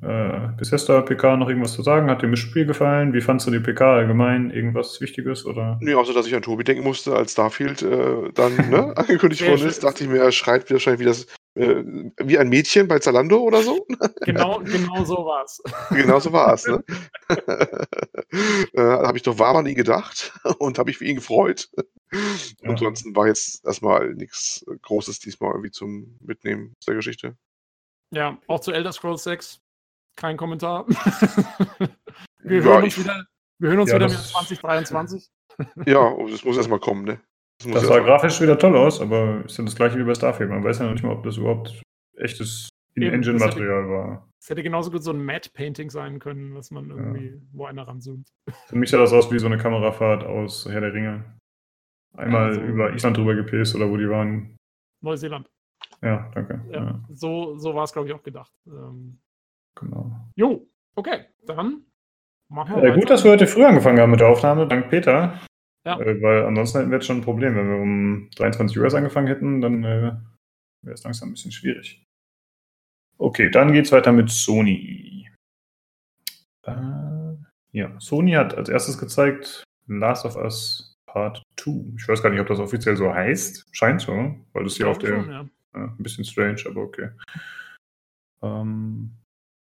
äh, 0.00 0.48
Bethesda 0.56 1.00
PK 1.00 1.36
noch 1.36 1.48
irgendwas 1.48 1.72
zu 1.72 1.82
sagen? 1.82 2.08
Hat 2.08 2.22
dir 2.22 2.30
das 2.30 2.38
Spiel 2.38 2.64
gefallen? 2.64 3.12
Wie 3.12 3.20
fandest 3.20 3.48
du 3.48 3.50
die 3.50 3.58
PK 3.58 3.96
allgemein? 3.96 4.50
Irgendwas 4.50 5.00
Wichtiges? 5.00 5.44
Oder? 5.44 5.76
Nee, 5.80 5.94
außer 5.94 6.14
dass 6.14 6.28
ich 6.28 6.36
an 6.36 6.42
Tobi 6.42 6.62
denken 6.62 6.84
musste, 6.84 7.16
als 7.16 7.32
Starfield 7.32 7.82
äh, 7.82 8.30
dann 8.32 8.54
ne, 8.70 8.92
angekündigt 8.96 9.42
worden 9.48 9.66
ist, 9.66 9.82
dachte 9.82 10.04
ich 10.04 10.10
mir, 10.10 10.18
er 10.18 10.30
schreit 10.30 10.70
wahrscheinlich 10.70 11.00
wie 11.00 11.06
das 11.06 11.26
äh, 11.54 11.84
wie 12.18 12.38
ein 12.38 12.48
Mädchen 12.48 12.88
bei 12.88 12.98
Zalando 12.98 13.38
oder 13.38 13.62
so. 13.62 13.86
Genau, 14.24 14.58
genau 14.60 15.04
so 15.04 15.16
war 15.16 15.44
es. 15.44 15.62
Genau 15.90 16.18
so 16.18 16.32
war 16.32 16.54
es. 16.54 16.66
Ne? 16.66 16.82
äh, 18.72 18.80
habe 18.80 19.16
ich 19.16 19.22
doch 19.22 19.38
war 19.38 19.62
nie 19.62 19.74
gedacht 19.74 20.32
und 20.58 20.78
habe 20.78 20.88
mich 20.88 20.98
für 20.98 21.04
ihn 21.04 21.16
gefreut. 21.16 21.68
Ja. 22.10 22.70
Ansonsten 22.70 23.14
war 23.14 23.26
jetzt 23.26 23.64
erstmal 23.64 24.14
nichts 24.14 24.64
Großes 24.82 25.18
diesmal 25.18 25.50
irgendwie 25.50 25.70
zum 25.70 26.16
Mitnehmen 26.20 26.74
aus 26.78 26.86
der 26.86 26.94
Geschichte. 26.94 27.36
Ja, 28.10 28.38
auch 28.46 28.60
zu 28.60 28.72
Elder 28.72 28.92
Scrolls 28.92 29.24
6 29.24 29.60
kein 30.16 30.36
Kommentar. 30.36 30.86
wir, 30.88 32.58
ja, 32.58 32.64
hören 32.64 32.84
uns 32.84 32.98
wieder, 32.98 33.26
wir 33.58 33.68
hören 33.70 33.80
uns 33.80 33.90
ja, 33.90 33.96
wieder 33.96 34.08
mit 34.08 34.18
2023. 34.18 35.30
ja, 35.86 36.16
das 36.30 36.44
muss 36.44 36.56
erstmal 36.56 36.80
kommen, 36.80 37.04
ne? 37.04 37.20
Das, 37.62 37.72
das 37.72 37.86
sah 37.86 37.98
grafisch 38.00 38.40
wieder 38.40 38.58
toll 38.58 38.76
aus, 38.76 39.00
aber 39.00 39.44
ist 39.44 39.56
ja 39.56 39.64
das 39.64 39.76
gleiche 39.76 39.98
wie 39.98 40.04
bei 40.04 40.14
Starfield. 40.14 40.50
Man 40.50 40.64
weiß 40.64 40.80
ja 40.80 40.86
noch 40.86 40.92
nicht 40.92 41.04
mal, 41.04 41.12
ob 41.12 41.22
das 41.22 41.36
überhaupt 41.36 41.82
echtes 42.16 42.68
In-Engine-Material 42.94 43.88
war. 43.88 44.28
Es 44.40 44.50
hätte 44.50 44.62
genauso 44.62 44.90
gut 44.90 45.02
so 45.02 45.12
ein 45.12 45.24
Matte-Painting 45.24 45.90
sein 45.90 46.18
können, 46.18 46.54
was 46.54 46.70
man 46.70 46.90
irgendwie, 46.90 47.28
ja. 47.28 47.40
wo 47.52 47.64
einer 47.64 47.88
ranzoomt. 47.88 48.28
Für 48.66 48.76
mich 48.76 48.90
sah 48.90 48.98
das 48.98 49.12
aus 49.12 49.32
wie 49.32 49.38
so 49.38 49.46
eine 49.46 49.56
Kamerafahrt 49.56 50.24
aus 50.24 50.68
Herr 50.70 50.80
der 50.80 50.92
Ringe. 50.92 51.24
Einmal 52.16 52.48
also, 52.48 52.60
über 52.60 52.92
Island 52.92 53.16
drüber 53.16 53.34
gepäst 53.34 53.74
oder 53.74 53.88
wo 53.90 53.96
die 53.96 54.08
waren. 54.08 54.56
Neuseeland. 55.00 55.48
Ja, 56.02 56.30
danke. 56.34 56.60
Ja, 56.70 56.84
ja. 56.84 57.04
So, 57.10 57.56
so 57.58 57.74
war 57.74 57.84
es, 57.84 57.92
glaube 57.92 58.08
ich, 58.08 58.14
auch 58.14 58.22
gedacht. 58.22 58.52
Ähm, 58.66 59.18
genau. 59.74 60.12
Jo, 60.36 60.66
okay, 60.94 61.26
dann 61.46 61.86
machen 62.48 62.76
wir. 62.76 62.84
Äh, 62.84 62.98
gut, 62.98 63.10
dass 63.10 63.24
wir 63.24 63.32
heute 63.32 63.46
früh 63.46 63.64
angefangen 63.64 63.98
haben 63.98 64.10
mit 64.10 64.20
der 64.20 64.28
Aufnahme, 64.28 64.68
dank 64.68 64.90
Peter. 64.90 65.40
Ja. 65.84 66.00
Äh, 66.00 66.20
weil 66.22 66.44
ansonsten 66.46 66.78
hätten 66.78 66.90
wir 66.90 66.96
jetzt 66.96 67.06
schon 67.06 67.18
ein 67.18 67.24
Problem. 67.24 67.54
Wenn 67.54 67.68
wir 67.68 67.76
um 67.76 68.30
23 68.36 68.78
Uhr 68.78 68.94
angefangen 68.94 69.26
hätten, 69.26 69.60
dann 69.60 69.84
äh, 69.84 70.16
wäre 70.82 70.94
es 70.94 71.04
langsam 71.04 71.28
ein 71.28 71.32
bisschen 71.32 71.52
schwierig. 71.52 72.04
Okay, 73.18 73.50
dann 73.50 73.72
geht 73.72 73.86
es 73.86 73.92
weiter 73.92 74.12
mit 74.12 74.30
Sony. 74.30 75.28
Äh, 76.62 77.34
ja, 77.72 78.00
Sony 78.00 78.32
hat 78.32 78.54
als 78.54 78.68
erstes 78.68 78.98
gezeigt 78.98 79.64
Last 79.86 80.24
of 80.24 80.36
Us 80.36 80.96
Part 81.06 81.42
2. 81.56 81.94
Ich 81.96 82.08
weiß 82.08 82.22
gar 82.22 82.30
nicht, 82.30 82.40
ob 82.40 82.48
das 82.48 82.58
offiziell 82.58 82.96
so 82.96 83.12
heißt. 83.12 83.66
Scheint 83.72 84.00
so, 84.00 84.34
weil 84.52 84.64
das 84.64 84.76
hier 84.76 84.88
auf 84.88 84.98
der. 84.98 85.22
Schon, 85.22 85.30
ja. 85.30 85.48
ein 85.74 85.96
bisschen 85.98 86.24
strange, 86.24 86.62
aber 86.66 86.82
okay. 86.82 87.10
Ähm, 88.42 89.12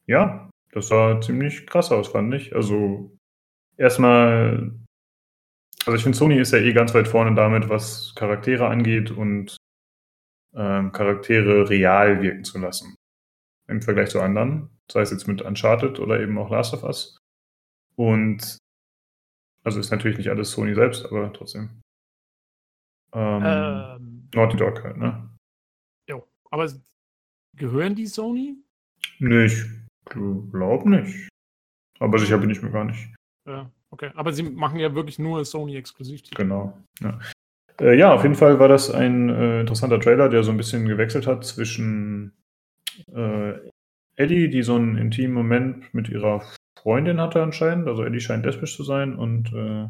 ja, 0.07 0.51
das 0.73 0.89
sah 0.89 1.20
ziemlich 1.20 1.67
krass 1.67 1.93
aus, 1.93 2.09
fand 2.09 2.35
ich. 2.35 2.55
Also, 2.55 3.17
erstmal 3.77 4.73
also 5.86 5.97
ich 5.97 6.02
finde, 6.02 6.18
Sony 6.18 6.39
ist 6.39 6.52
ja 6.52 6.58
eh 6.58 6.73
ganz 6.73 6.92
weit 6.94 7.06
vorne 7.06 7.34
damit, 7.34 7.68
was 7.68 8.12
Charaktere 8.16 8.66
angeht 8.66 9.10
und 9.12 9.56
ähm, 10.55 10.90
Charaktere 10.90 11.68
real 11.68 12.20
wirken 12.23 12.44
zu 12.44 12.58
lassen. 12.58 12.97
Im 13.68 13.82
Vergleich 13.82 14.10
zu 14.10 14.20
anderen. 14.20 14.70
Sei 14.90 15.00
es 15.00 15.10
jetzt 15.10 15.28
mit 15.28 15.42
Uncharted 15.42 15.98
oder 15.98 16.20
eben 16.20 16.39
auch 16.39 16.50
Last 16.50 16.74
of 16.74 16.82
Us. 16.82 17.18
Und 17.97 18.58
also 19.65 19.81
ist 19.81 19.90
natürlich 19.90 20.18
nicht 20.18 20.31
alles 20.31 20.50
Sony 20.52 20.74
selbst, 20.74 21.05
aber 21.05 21.32
trotzdem. 21.32 21.81
Ähm, 23.12 23.42
ähm, 23.44 24.28
Naughty 24.34 24.56
Dog 24.56 24.82
halt, 24.82 24.97
ne? 24.97 25.28
Jo, 26.08 26.26
aber 26.50 26.70
gehören 27.55 27.94
die 27.94 28.06
Sony? 28.06 28.56
Nee, 29.18 29.47
ich 29.47 29.65
glaube 30.05 30.90
nicht. 30.90 31.28
Aber 31.98 32.18
sicher 32.18 32.39
bin 32.39 32.50
ich 32.50 32.62
mir 32.62 32.70
gar 32.70 32.84
nicht. 32.84 33.15
Ja. 33.47 33.70
Okay, 33.90 34.10
aber 34.15 34.32
sie 34.32 34.42
machen 34.42 34.78
ja 34.78 34.94
wirklich 34.94 35.18
nur 35.18 35.44
Sony-exklusiv. 35.44 36.23
Genau. 36.34 36.76
Ja. 37.00 37.18
Äh, 37.81 37.97
ja. 37.97 38.12
auf 38.12 38.23
jeden 38.23 38.34
Fall 38.34 38.58
war 38.58 38.68
das 38.68 38.90
ein 38.90 39.28
äh, 39.28 39.60
interessanter 39.60 40.00
Trailer, 40.00 40.28
der 40.28 40.42
so 40.42 40.50
ein 40.50 40.56
bisschen 40.56 40.86
gewechselt 40.86 41.26
hat 41.26 41.44
zwischen 41.44 42.32
äh, 43.15 43.52
Eddie, 44.16 44.48
die 44.48 44.62
so 44.62 44.74
einen 44.74 44.97
intimen 44.97 45.34
Moment 45.34 45.92
mit 45.94 46.08
ihrer 46.08 46.42
Freundin 46.78 47.20
hatte 47.20 47.42
anscheinend. 47.42 47.86
Also 47.86 48.05
Eddie 48.05 48.20
scheint 48.20 48.44
lesbisch 48.44 48.76
zu 48.76 48.82
sein 48.82 49.15
und 49.15 49.52
äh, 49.52 49.89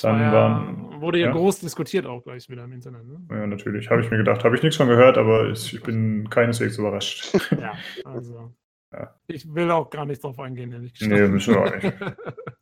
dann 0.00 0.20
ja, 0.20 0.32
waren, 0.32 1.00
wurde 1.00 1.18
ja, 1.18 1.26
ja, 1.26 1.32
groß 1.32 1.60
diskutiert 1.60 2.06
auch 2.06 2.22
gleich 2.24 2.48
wieder 2.48 2.64
im 2.64 2.72
Internet. 2.72 3.04
Ne? 3.06 3.20
Ja, 3.30 3.46
natürlich. 3.46 3.90
Habe 3.90 4.00
ich 4.00 4.10
mir 4.10 4.16
gedacht. 4.16 4.42
Habe 4.42 4.56
ich 4.56 4.62
nichts 4.62 4.76
von 4.76 4.88
gehört, 4.88 5.18
aber 5.18 5.50
ich 5.50 5.82
bin 5.82 6.28
keineswegs 6.30 6.78
überrascht. 6.78 7.34
Ja, 7.50 7.74
also. 8.04 8.52
Ja. 8.94 9.14
Ich 9.26 9.54
will 9.54 9.70
auch 9.70 9.88
gar 9.88 10.04
nicht 10.04 10.22
drauf 10.22 10.38
eingehen, 10.38 10.70
ehrlich 10.70 10.92
gesagt. 10.92 11.10
Nee, 11.10 11.26
müssen 11.26 11.54
wir 11.54 11.62
auch 11.62 11.74
nicht. 11.74 11.94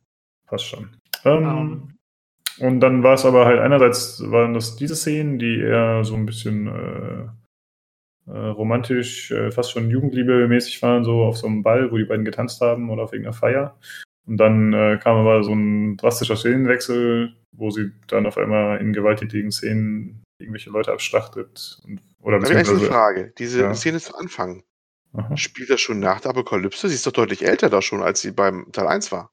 Passt 0.51 0.65
schon. 0.65 0.89
Ähm, 1.23 1.37
um, 1.37 1.47
ähm, 1.47 1.97
und 2.59 2.79
dann 2.81 3.03
war 3.03 3.13
es 3.13 3.23
aber 3.25 3.45
halt 3.45 3.59
einerseits 3.59 4.21
waren 4.29 4.53
das 4.53 4.75
diese 4.75 4.97
Szenen, 4.97 5.39
die 5.39 5.59
eher 5.61 6.03
so 6.03 6.13
ein 6.15 6.25
bisschen 6.25 6.67
äh, 6.67 8.31
äh, 8.31 8.37
romantisch, 8.37 9.31
äh, 9.31 9.49
fast 9.49 9.71
schon 9.71 9.89
Jugendliebe-mäßig 9.89 10.81
waren, 10.81 11.05
so 11.05 11.23
auf 11.23 11.37
so 11.37 11.47
einem 11.47 11.63
Ball, 11.63 11.89
wo 11.89 11.97
die 11.97 12.03
beiden 12.03 12.25
getanzt 12.25 12.59
haben 12.59 12.89
oder 12.89 13.03
auf 13.03 13.13
irgendeiner 13.13 13.33
Feier. 13.33 13.79
Und 14.27 14.37
dann 14.37 14.73
äh, 14.73 14.99
kam 15.01 15.15
aber 15.15 15.41
so 15.43 15.53
ein 15.53 15.95
drastischer 15.95 16.35
Szenenwechsel, 16.35 17.33
wo 17.53 17.69
sie 17.69 17.91
dann 18.07 18.25
auf 18.25 18.37
einmal 18.37 18.81
in 18.81 18.91
gewalttätigen 18.91 19.51
Szenen 19.51 20.21
irgendwelche 20.37 20.69
Leute 20.69 20.91
abschlachtet. 20.91 21.79
Und, 21.85 22.01
oder 22.19 22.39
ich 22.43 22.51
eine 22.51 22.65
Frage. 22.65 23.33
Diese 23.37 23.61
ja. 23.61 23.73
Szene 23.73 24.01
zu 24.01 24.15
Anfang, 24.15 24.63
Aha. 25.13 25.37
spielt 25.37 25.69
das 25.69 25.79
schon 25.79 25.99
nach 25.99 26.19
der 26.19 26.31
Apokalypse? 26.31 26.89
Sie 26.89 26.95
ist 26.95 27.07
doch 27.07 27.13
deutlich 27.13 27.45
älter 27.45 27.69
da 27.69 27.81
schon, 27.81 28.03
als 28.03 28.21
sie 28.21 28.31
beim 28.31 28.67
Teil 28.73 28.87
1 28.87 29.13
war. 29.13 29.31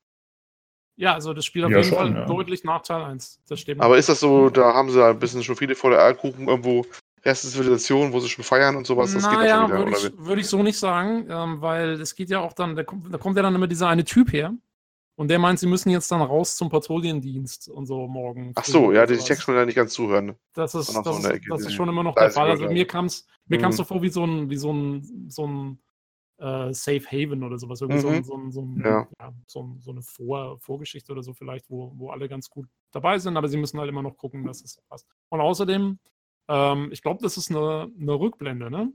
Ja, 0.99 1.15
also 1.15 1.33
das 1.33 1.45
spielt 1.45 1.65
auf 1.65 1.71
ja, 1.71 1.79
jeden 1.79 1.89
schon, 1.89 1.99
Fall 1.99 2.13
ja. 2.13 2.27
deutlich 2.27 2.65
nach 2.65 2.83
Teil 2.83 3.05
1. 3.05 3.41
Das 3.49 3.61
stimmt. 3.61 3.81
Aber 3.81 3.97
ist 3.97 4.09
das 4.09 4.19
so, 4.19 4.51
da 4.51 4.75
haben 4.75 4.91
sie 4.91 5.03
ein 5.03 5.19
bisschen 5.19 5.45
schon 5.45 5.55
viele 5.57 5.77
vor 5.77 5.91
der 5.91 6.03
Eierkuchen 6.03 6.49
irgendwo 6.49 6.85
erste 7.23 7.49
Zivilisation, 7.49 8.13
wo 8.13 8.19
sie 8.19 8.29
schon 8.29 8.45
feiern 8.45 8.75
und 8.75 8.87
sowas? 8.87 9.15
Das 9.15 9.23
naja, 9.23 9.67
geht 9.67 9.77
würde 9.77 9.91
ich, 9.93 10.13
würd 10.19 10.39
ich, 10.41 10.47
so 10.49 10.63
nicht 10.63 10.79
sagen, 10.79 11.27
ähm, 11.31 11.61
weil 11.61 12.01
es 12.01 12.17
geht 12.17 12.31
ja 12.31 12.41
auch 12.41 12.53
dann, 12.53 12.75
da 12.75 12.83
kommt, 12.83 13.15
da 13.15 13.19
kommt 13.19 13.37
ja 13.37 13.43
dann 13.45 13.55
immer 13.55 13.69
dieser 13.69 13.89
eine 13.89 14.05
Typ 14.05 14.33
her, 14.33 14.53
und 15.19 15.27
der 15.27 15.41
meint, 15.41 15.59
sie 15.59 15.67
müssen 15.67 15.91
jetzt 15.91 16.13
dann 16.13 16.23
raus 16.23 16.55
zum 16.55 16.69
Patrouillendienst 16.69 17.69
und 17.71 17.87
so 17.87 18.07
morgen. 18.07 18.53
Ach 18.55 18.65
so, 18.65 18.93
ja, 18.93 19.05
die 19.05 19.17
Text 19.17 19.49
ja 19.49 19.65
nicht 19.65 19.75
ganz 19.75 19.93
zuhören. 19.93 20.37
Das 20.55 20.77
ist, 20.77 20.95
das, 20.95 21.05
so 21.05 21.11
ist, 21.11 21.41
das 21.49 21.61
ist 21.63 21.73
schon 21.73 21.89
immer 21.89 22.05
noch 22.05 22.15
der 22.15 22.31
Fall. 22.31 22.51
Also 22.51 22.69
mir 22.69 22.87
kam 22.87 23.07
es 23.07 23.27
mir 23.49 23.59
mhm. 23.59 23.73
so 23.73 23.83
vor 23.83 24.01
wie 24.01 24.11
so 24.11 24.25
ein, 24.25 24.49
wie 24.49 24.57
so 24.57 24.73
ein, 24.73 25.27
so 25.29 25.45
ein 25.45 25.81
äh, 26.39 26.73
Safe 26.73 27.05
Haven 27.07 27.43
oder 27.43 27.59
sowas. 27.59 27.81
Irgendwie 27.81 27.99
mhm. 27.99 28.25
so, 28.25 28.35
ein, 28.37 28.51
so, 28.53 28.63
ein, 28.63 28.83
ja. 28.85 29.09
Ja, 29.21 29.33
so, 29.47 29.77
so, 29.81 29.91
eine 29.91 30.03
Vor 30.03 30.59
Vorgeschichte 30.61 31.13
oder 31.13 31.23
so 31.23 31.35
vielleicht, 31.35 31.69
wo, 31.71 31.93
wo 31.97 32.11
alle 32.11 32.29
ganz 32.29 32.49
gut 32.49 32.69
dabei 32.91 33.19
sind, 33.19 33.37
aber 33.37 33.49
sie 33.49 33.59
müssen 33.59 33.79
halt 33.79 33.89
immer 33.89 34.03
noch 34.03 34.17
gucken, 34.17 34.45
dass 34.45 34.63
es 34.63 34.81
passt. 34.89 35.07
Und 35.29 35.41
außerdem, 35.41 35.99
ähm, 36.49 36.89
ich 36.93 37.03
glaube, 37.03 37.23
das 37.23 37.37
ist 37.37 37.51
eine, 37.51 37.91
eine 37.99 38.15
Rückblende, 38.15 38.71
ne? 38.71 38.93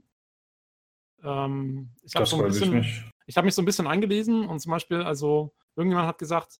Ähm, 1.23 1.89
ich 2.03 2.15
habe 2.15 2.25
so 2.25 2.38
ein 2.38 2.45
bisschen, 2.45 2.77
ich, 2.80 3.03
ich 3.27 3.38
habe 3.38 3.45
mich 3.45 3.55
so 3.55 3.61
ein 3.61 3.65
bisschen 3.65 3.88
eingelesen 3.88 4.45
und 4.47 4.59
zum 4.59 4.72
Beispiel, 4.72 5.01
also 5.01 5.53
Irgendjemand 5.75 6.07
hat 6.07 6.17
gesagt, 6.17 6.59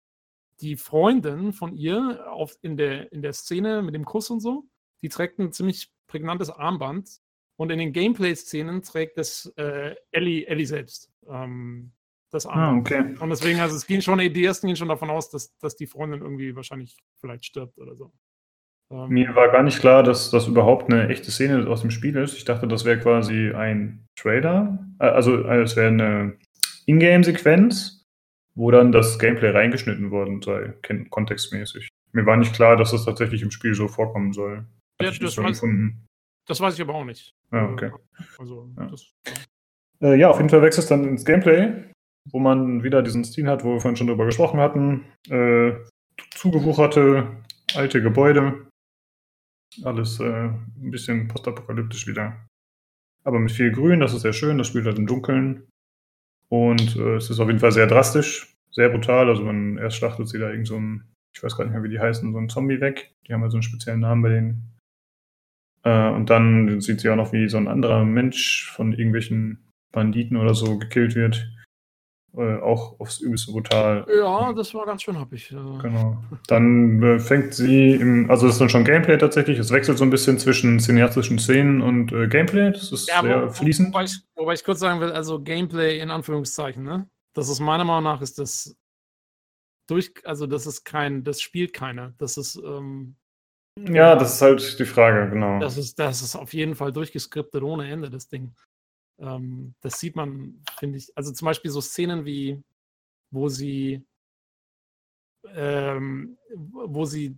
die 0.62 0.76
Freundin 0.76 1.54
von 1.54 1.76
ihr 1.76 2.32
auf, 2.32 2.58
in, 2.62 2.78
der, 2.78 3.12
in 3.12 3.22
der 3.22 3.34
Szene 3.34 3.82
mit 3.82 3.96
dem 3.96 4.06
Kuss 4.06 4.30
und 4.30 4.40
so, 4.40 4.66
die 5.02 5.10
trägt 5.10 5.40
ein 5.40 5.52
ziemlich 5.52 5.92
prägnantes 6.08 6.50
Armband. 6.50 7.22
Und 7.56 7.72
in 7.72 7.80
den 7.80 7.94
Gameplay-Szenen 7.94 8.82
trägt 8.82 9.18
das 9.18 9.52
äh, 9.58 9.96
Ellie, 10.12 10.46
Ellie 10.46 10.66
selbst. 10.66 11.12
Ähm, 11.28 11.92
das 12.32 12.48
Armband. 12.48 12.92
Ah, 12.92 13.00
okay. 13.00 13.16
Und 13.20 13.30
deswegen, 13.30 13.60
also 13.60 13.76
es 13.76 13.86
ging 13.86 14.02
schon, 14.02 14.18
die 14.18 14.44
ersten 14.44 14.68
gehen 14.68 14.76
schon 14.76 14.88
davon 14.88 15.10
aus, 15.10 15.30
dass, 15.30 15.56
dass 15.60 15.76
die 15.76 15.86
Freundin 15.86 16.22
irgendwie 16.22 16.56
wahrscheinlich 16.56 16.98
vielleicht 17.20 17.46
stirbt 17.46 17.78
oder 17.78 17.96
so. 17.96 18.12
Ähm, 18.92 19.10
Mir 19.10 19.36
war 19.36 19.50
gar 19.50 19.62
nicht 19.62 19.80
klar, 19.80 20.02
dass 20.02 20.32
das 20.32 20.48
überhaupt 20.48 20.92
eine 20.92 21.10
echte 21.10 21.32
Szene 21.32 21.68
aus 21.68 21.82
dem 21.82 21.92
Spiel 21.92 22.16
ist. 22.16 22.36
Ich 22.36 22.46
dachte, 22.46 22.68
das 22.68 22.86
wäre 22.86 23.00
quasi 23.00 23.52
ein 23.52 24.08
Trailer. 24.16 24.80
Äh, 25.00 25.06
also, 25.06 25.48
es 25.48 25.76
wäre 25.76 25.90
eine 25.90 26.38
Ingame-Sequenz 26.88 28.04
wo 28.56 28.72
dann 28.72 28.92
das 28.92 29.20
Gameplay 29.20 29.50
reingeschnitten 29.50 30.12
worden 30.12 30.42
sei, 30.42 30.74
kontextmäßig. 31.10 31.90
Mir 32.12 32.26
war 32.26 32.38
nicht 32.38 32.54
klar, 32.54 32.78
dass 32.78 32.92
das 32.92 33.06
tatsächlich 33.06 33.42
im 33.42 33.52
Spiel 33.52 33.74
so 33.74 33.88
vorkommen 33.88 34.34
soll. 34.34 34.66
Ja, 35.02 35.10
das, 35.10 35.20
das, 35.20 35.38
weiß, 35.38 35.64
das, 36.46 36.60
weiß, 36.60 36.76
ich 36.76 36.82
aber 36.82 36.96
auch 36.96 37.06
nicht. 37.06 37.36
Ja, 37.52 37.70
okay. 37.70 37.92
Also, 38.38 38.70
ja. 38.78 38.88
Das, 38.88 39.14
ja. 39.28 39.34
Äh, 40.10 40.20
ja, 40.20 40.30
auf 40.30 40.38
jeden 40.38 40.50
Fall 40.50 40.62
wechselt 40.62 40.84
es 40.84 40.90
dann 40.90 41.08
ins 41.08 41.26
Gameplay, 41.26 41.86
wo 42.30 42.40
man 42.40 42.84
wieder 42.84 43.02
diesen 43.02 43.24
Stil 43.24 43.48
hat, 43.48 43.64
wo 43.64 43.74
wir 43.74 43.80
vorhin 43.80 43.96
schon 43.96 44.08
drüber 44.08 44.26
gesprochen 44.26 44.60
hatten. 44.60 45.06
Äh, 45.30 45.74
zugewucherte 46.32 47.44
alte 47.76 48.02
Gebäude. 48.02 48.68
Alles 49.84 50.20
äh, 50.20 50.50
ein 50.50 50.92
bisschen 50.92 51.28
postapokalyptisch 51.28 52.08
wieder. 52.08 52.46
Aber 53.24 53.40
mit 53.40 53.52
viel 53.52 53.72
Grün, 53.72 54.02
das 54.02 54.14
ist 54.14 54.22
sehr 54.22 54.34
schön, 54.34 54.58
das 54.58 54.68
spielt 54.68 54.86
halt 54.86 55.00
im 55.00 55.08
Dunkeln. 55.08 55.68
Und 56.50 56.96
äh, 56.98 57.16
es 57.16 57.30
ist 57.30 57.40
auf 57.40 57.48
jeden 57.48 57.60
Fall 57.60 57.72
sehr 57.72 57.88
drastisch, 57.88 58.56
sehr 58.72 58.90
brutal. 58.90 59.30
Also 59.30 59.44
man 59.44 59.78
erst 59.78 59.98
schlachtet 59.98 60.28
sie 60.28 60.38
da 60.38 60.50
irgend 60.50 60.68
so 60.68 60.78
ein, 60.78 61.06
ich 61.36 61.42
weiß 61.42 61.56
gar 61.56 61.64
nicht 61.64 61.74
mehr, 61.74 61.84
wie 61.84 61.90
die 61.90 62.00
heißen, 62.00 62.32
so 62.32 62.38
ein 62.38 62.50
Zombie 62.50 62.82
weg. 62.82 63.14
Die 63.28 63.34
haben 63.34 63.42
ja 63.42 63.50
so 63.50 63.58
einen 63.58 63.64
speziellen 63.64 64.02
Namen 64.02 64.22
bei 64.22 64.30
denen. 64.30 64.73
Äh, 65.84 66.10
und 66.10 66.30
dann 66.30 66.82
sieht 66.82 67.02
sie 67.02 67.10
auch 67.10 67.16
noch, 67.16 67.34
wie 67.34 67.50
so 67.50 67.58
ein 67.58 67.68
anderer 67.68 68.04
Mensch 68.04 68.72
von 68.72 68.94
irgendwelchen 68.94 69.72
Banditen 69.92 70.38
oder 70.38 70.54
so 70.54 70.78
gekillt 70.78 71.16
wird. 71.16 71.48
Äh, 72.36 72.58
auch 72.62 73.00
aufs 73.00 73.20
Übelste 73.20 73.52
brutal. 73.52 74.08
Ja, 74.18 74.54
das 74.54 74.74
war 74.74 74.88
ganz 74.88 75.04
schön 75.04 75.20
happig. 75.20 75.50
Genau. 75.50 76.24
Dann 76.48 77.04
äh, 77.04 77.20
fängt 77.20 77.54
sie 77.54 77.92
im, 77.92 78.30
also 78.32 78.48
das 78.48 78.56
ist 78.56 78.60
dann 78.60 78.70
schon 78.70 78.86
Gameplay 78.86 79.18
tatsächlich. 79.20 79.60
Es 79.60 79.70
wechselt 79.70 80.00
so 80.00 80.04
ein 80.04 80.10
bisschen 80.10 80.40
zwischen 80.40 80.80
cineastischen 80.80 81.38
Szenen 81.38 81.84
und 81.84 82.12
äh, 82.12 82.28
Gameplay. 82.28 82.72
Das 82.72 82.92
ist 82.92 83.08
ja, 83.08 83.22
sehr 83.22 83.46
wo, 83.46 83.52
fließend. 83.52 83.90
Wobei 83.90 84.06
ich, 84.06 84.18
wobei 84.36 84.54
ich 84.54 84.64
kurz 84.64 84.80
sagen 84.80 85.00
will, 85.00 85.12
also 85.12 85.44
Gameplay 85.44 86.00
in 86.00 86.10
Anführungszeichen, 86.10 86.84
ne? 86.84 87.08
Das 87.36 87.50
ist 87.50 87.60
meiner 87.60 87.84
Meinung 87.84 88.04
nach 88.04 88.22
ist 88.22 88.40
das 88.40 88.76
durch, 89.88 90.12
also 90.24 90.48
das 90.48 90.66
ist 90.66 90.86
kein, 90.86 91.24
das 91.24 91.40
spielt 91.40 91.74
keiner. 91.74 92.14
Das 92.18 92.38
ist, 92.38 92.56
ähm, 92.56 93.16
ja, 93.80 94.16
das 94.16 94.36
ist 94.36 94.42
halt 94.42 94.80
die 94.80 94.86
Frage, 94.86 95.30
genau. 95.30 95.60
Das 95.60 95.78
ist, 95.78 95.98
das 95.98 96.22
ist 96.22 96.36
auf 96.36 96.54
jeden 96.54 96.76
Fall 96.76 96.92
durchgeskriptet 96.92 97.64
ohne 97.64 97.90
Ende, 97.90 98.10
das 98.10 98.28
Ding. 98.28 98.54
Ähm, 99.20 99.74
das 99.82 100.00
sieht 100.00 100.16
man, 100.16 100.64
finde 100.78 100.98
ich, 100.98 101.12
also 101.16 101.32
zum 101.32 101.46
Beispiel 101.46 101.72
so 101.72 101.82
Szenen 101.82 102.26
wie, 102.26 102.62
wo 103.32 103.50
sie, 103.50 104.06
ähm, 105.56 106.38
wo 106.54 107.06
sie 107.06 107.38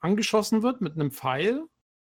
angeschossen 0.00 0.62
wird 0.62 0.80
mit 0.80 0.94
einem 0.94 1.10
Pfeil 1.10 1.64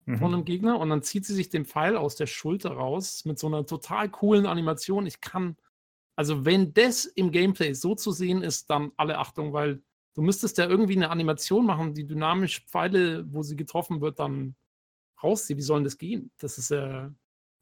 mhm. 0.06 0.18
von 0.18 0.34
einem 0.34 0.46
Gegner 0.46 0.80
und 0.80 0.90
dann 0.90 1.04
zieht 1.04 1.26
sie 1.26 1.36
sich 1.36 1.50
den 1.50 1.66
Pfeil 1.66 1.96
aus 1.96 2.16
der 2.16 2.28
Schulter 2.28 2.72
raus 2.72 3.26
mit 3.26 3.40
so 3.40 3.48
einer 3.48 3.66
total 3.66 4.10
coolen 4.10 4.46
Animation. 4.46 5.06
Ich 5.06 5.22
kann, 5.22 5.58
also 6.16 6.46
wenn 6.46 6.74
das 6.74 7.06
im 7.06 7.32
Gameplay 7.32 7.74
so 7.74 7.96
zu 7.96 8.12
sehen 8.12 8.44
ist, 8.44 8.70
dann 8.70 8.92
alle 8.98 9.18
Achtung, 9.18 9.54
weil 9.54 9.82
du 10.14 10.22
müsstest 10.22 10.58
ja 10.58 10.68
irgendwie 10.68 10.96
eine 10.96 11.10
Animation 11.10 11.66
machen, 11.66 11.94
die 11.94 12.06
dynamisch 12.06 12.66
Pfeile, 12.66 13.26
wo 13.32 13.44
sie 13.44 13.56
getroffen 13.56 14.02
wird, 14.02 14.20
dann 14.20 14.56
rauszieht. 15.22 15.58
Wie 15.58 15.62
soll 15.62 15.84
das 15.84 15.98
gehen? 15.98 16.32
Das 16.40 16.58
ist 16.58 16.72
ja, 16.72 17.06
äh, 17.06 17.10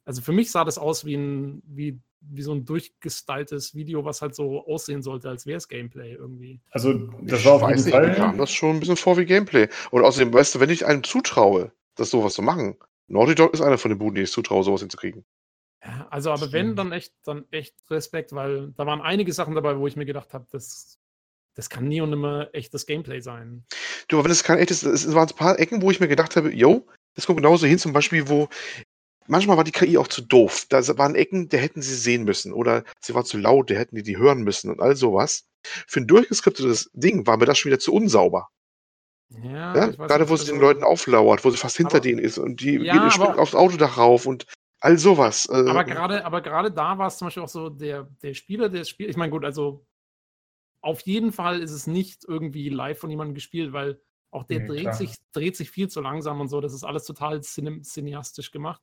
also 0.04 0.22
für 0.22 0.32
mich 0.32 0.50
sah 0.50 0.64
das 0.64 0.78
aus 0.78 1.04
wie 1.04 1.14
ein, 1.14 1.62
wie, 1.64 2.00
wie 2.20 2.42
so 2.42 2.52
ein 2.52 2.64
durchgestyltes 2.64 3.74
Video, 3.74 4.04
was 4.04 4.22
halt 4.22 4.34
so 4.34 4.66
aussehen 4.66 5.02
sollte, 5.02 5.28
als 5.28 5.46
wäre 5.46 5.58
es 5.58 5.68
Gameplay 5.68 6.14
irgendwie. 6.14 6.60
Also 6.70 6.92
das 7.22 7.40
ich 7.40 7.46
war 7.46 7.54
auf 7.54 7.62
jeden 7.62 7.84
nicht, 7.84 7.90
Fall. 7.90 8.08
Mir 8.08 8.14
kam 8.14 8.38
das 8.38 8.50
schon 8.50 8.76
ein 8.76 8.80
bisschen 8.80 8.96
vor 8.96 9.16
wie 9.16 9.24
Gameplay. 9.24 9.68
Und 9.90 10.04
außerdem, 10.04 10.32
weißt 10.32 10.54
du, 10.54 10.60
wenn 10.60 10.70
ich 10.70 10.86
einem 10.86 11.04
zutraue, 11.04 11.72
das 11.94 12.10
sowas 12.10 12.34
zu 12.34 12.42
machen, 12.42 12.76
Naughty 13.08 13.34
Dog 13.34 13.52
ist 13.54 13.60
einer 13.60 13.78
von 13.78 13.90
den 13.90 13.98
Buden, 13.98 14.14
die 14.14 14.22
ich 14.22 14.32
zutraue, 14.32 14.62
sowas 14.62 14.80
hinzukriegen. 14.80 15.24
Ja, 15.82 16.06
also 16.10 16.30
aber 16.30 16.52
wenn, 16.52 16.76
dann 16.76 16.92
echt, 16.92 17.14
dann 17.24 17.46
echt 17.50 17.74
Respekt, 17.90 18.32
weil 18.34 18.72
da 18.72 18.86
waren 18.86 19.00
einige 19.00 19.32
Sachen 19.32 19.54
dabei, 19.54 19.78
wo 19.78 19.86
ich 19.86 19.96
mir 19.96 20.04
gedacht 20.04 20.34
habe, 20.34 20.46
das, 20.50 21.00
das 21.54 21.70
kann 21.70 21.88
nie 21.88 22.00
und 22.00 22.10
nimmer 22.10 22.48
echtes 22.52 22.86
Gameplay 22.86 23.20
sein. 23.20 23.64
Du, 24.08 24.16
aber 24.16 24.24
wenn 24.24 24.32
es 24.32 24.44
kein 24.44 24.58
echtes, 24.58 24.82
es 24.82 25.12
waren 25.14 25.28
ein 25.28 25.36
paar 25.36 25.58
Ecken, 25.58 25.82
wo 25.82 25.90
ich 25.90 26.00
mir 26.00 26.08
gedacht 26.08 26.36
habe, 26.36 26.52
yo, 26.54 26.86
das 27.14 27.26
kommt 27.26 27.38
genauso 27.38 27.66
hin, 27.66 27.78
zum 27.78 27.92
Beispiel, 27.92 28.28
wo 28.28 28.48
manchmal 29.26 29.56
war 29.56 29.64
die 29.64 29.72
KI 29.72 29.98
auch 29.98 30.08
zu 30.08 30.22
doof. 30.22 30.66
Da 30.68 30.86
waren 30.98 31.14
Ecken, 31.14 31.48
der 31.48 31.60
hätten 31.60 31.82
sie 31.82 31.94
sehen 31.94 32.24
müssen. 32.24 32.52
Oder 32.52 32.84
sie 33.00 33.14
war 33.14 33.24
zu 33.24 33.38
laut, 33.38 33.70
der 33.70 33.78
hätten 33.78 33.96
die 33.96 34.02
die 34.02 34.18
hören 34.18 34.42
müssen 34.42 34.70
und 34.70 34.80
all 34.80 34.96
sowas. 34.96 35.46
Für 35.86 36.00
ein 36.00 36.06
durchgeskriptetes 36.06 36.90
Ding 36.94 37.26
war 37.26 37.36
mir 37.36 37.46
das 37.46 37.58
schon 37.58 37.70
wieder 37.70 37.80
zu 37.80 37.94
unsauber. 37.94 38.48
Ja, 39.42 39.76
ja? 39.76 39.86
gerade 39.86 40.28
wo 40.28 40.36
sie 40.36 40.50
den 40.50 40.60
Leuten 40.60 40.82
auflauert, 40.82 41.44
wo 41.44 41.50
sie 41.50 41.56
fast 41.56 41.76
hinter 41.76 41.96
aber, 41.96 42.00
denen 42.00 42.18
ist 42.18 42.38
und 42.38 42.60
die 42.60 42.78
ja, 42.78 42.94
geht 42.94 43.20
aber, 43.20 43.38
aufs 43.38 43.54
Autodach 43.54 43.96
rauf 43.96 44.26
und 44.26 44.46
all 44.80 44.98
sowas. 44.98 45.48
Äh, 45.48 45.68
aber 45.68 45.84
gerade, 45.84 46.24
aber 46.24 46.40
gerade 46.40 46.72
da 46.72 46.98
war 46.98 47.06
es 47.06 47.18
zum 47.18 47.26
Beispiel 47.28 47.44
auch 47.44 47.48
so, 47.48 47.68
der, 47.68 48.08
der 48.22 48.34
Spieler, 48.34 48.68
der 48.68 48.84
Spiel, 48.84 49.08
ich 49.08 49.16
meine, 49.16 49.30
gut, 49.30 49.44
also 49.44 49.86
auf 50.82 51.00
jeden 51.02 51.32
Fall 51.32 51.60
ist 51.60 51.72
es 51.72 51.86
nicht 51.86 52.24
irgendwie 52.26 52.68
live 52.68 52.98
von 52.98 53.10
jemandem 53.10 53.34
gespielt, 53.34 53.72
weil 53.72 54.00
auch 54.30 54.44
der 54.44 54.60
nee, 54.60 54.66
dreht, 54.66 54.94
sich, 54.94 55.14
dreht 55.32 55.56
sich 55.56 55.70
viel 55.70 55.88
zu 55.88 56.00
langsam 56.00 56.40
und 56.40 56.48
so. 56.48 56.60
Das 56.60 56.72
ist 56.72 56.84
alles 56.84 57.04
total 57.04 57.42
cineastisch 57.42 58.50
gemacht. 58.50 58.80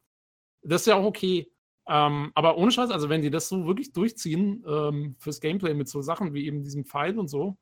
Das 0.61 0.81
ist 0.81 0.87
ja 0.87 0.95
auch 0.95 1.05
okay. 1.05 1.51
Ähm, 1.87 2.31
aber 2.35 2.57
ohne 2.57 2.71
Scheiß, 2.71 2.91
also 2.91 3.07
wenn 3.07 3.21
die 3.21 3.29
das 3.29 3.47
so 3.47 3.65
wirklich 3.65 3.93
durchziehen 3.93 4.63
ähm, 4.67 5.15
fürs 5.19 5.39
Gameplay 5.39 5.73
mit 5.73 5.87
so 5.87 6.01
Sachen 6.01 6.33
wie 6.33 6.45
eben 6.45 6.63
diesem 6.63 6.83
Pfeil 6.83 7.17
und 7.17 7.29
so, 7.29 7.57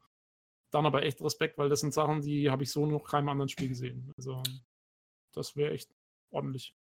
dann 0.72 0.86
aber 0.86 1.04
echt 1.04 1.22
Respekt, 1.22 1.60
weil 1.60 1.70
das 1.70 1.82
sind 1.82 1.94
Sachen, 1.94 2.22
die 2.22 2.50
habe 2.50 2.64
ich 2.64 2.72
so 2.72 2.86
noch 2.88 3.04
keinem 3.04 3.30
anderen 3.30 3.50
Spiel 3.50 3.70
gesehen. 3.70 4.12
Also 4.18 4.42
das 5.34 5.56
wäre 5.56 5.72
echt 5.72 5.92
ordentlich. 6.32 6.74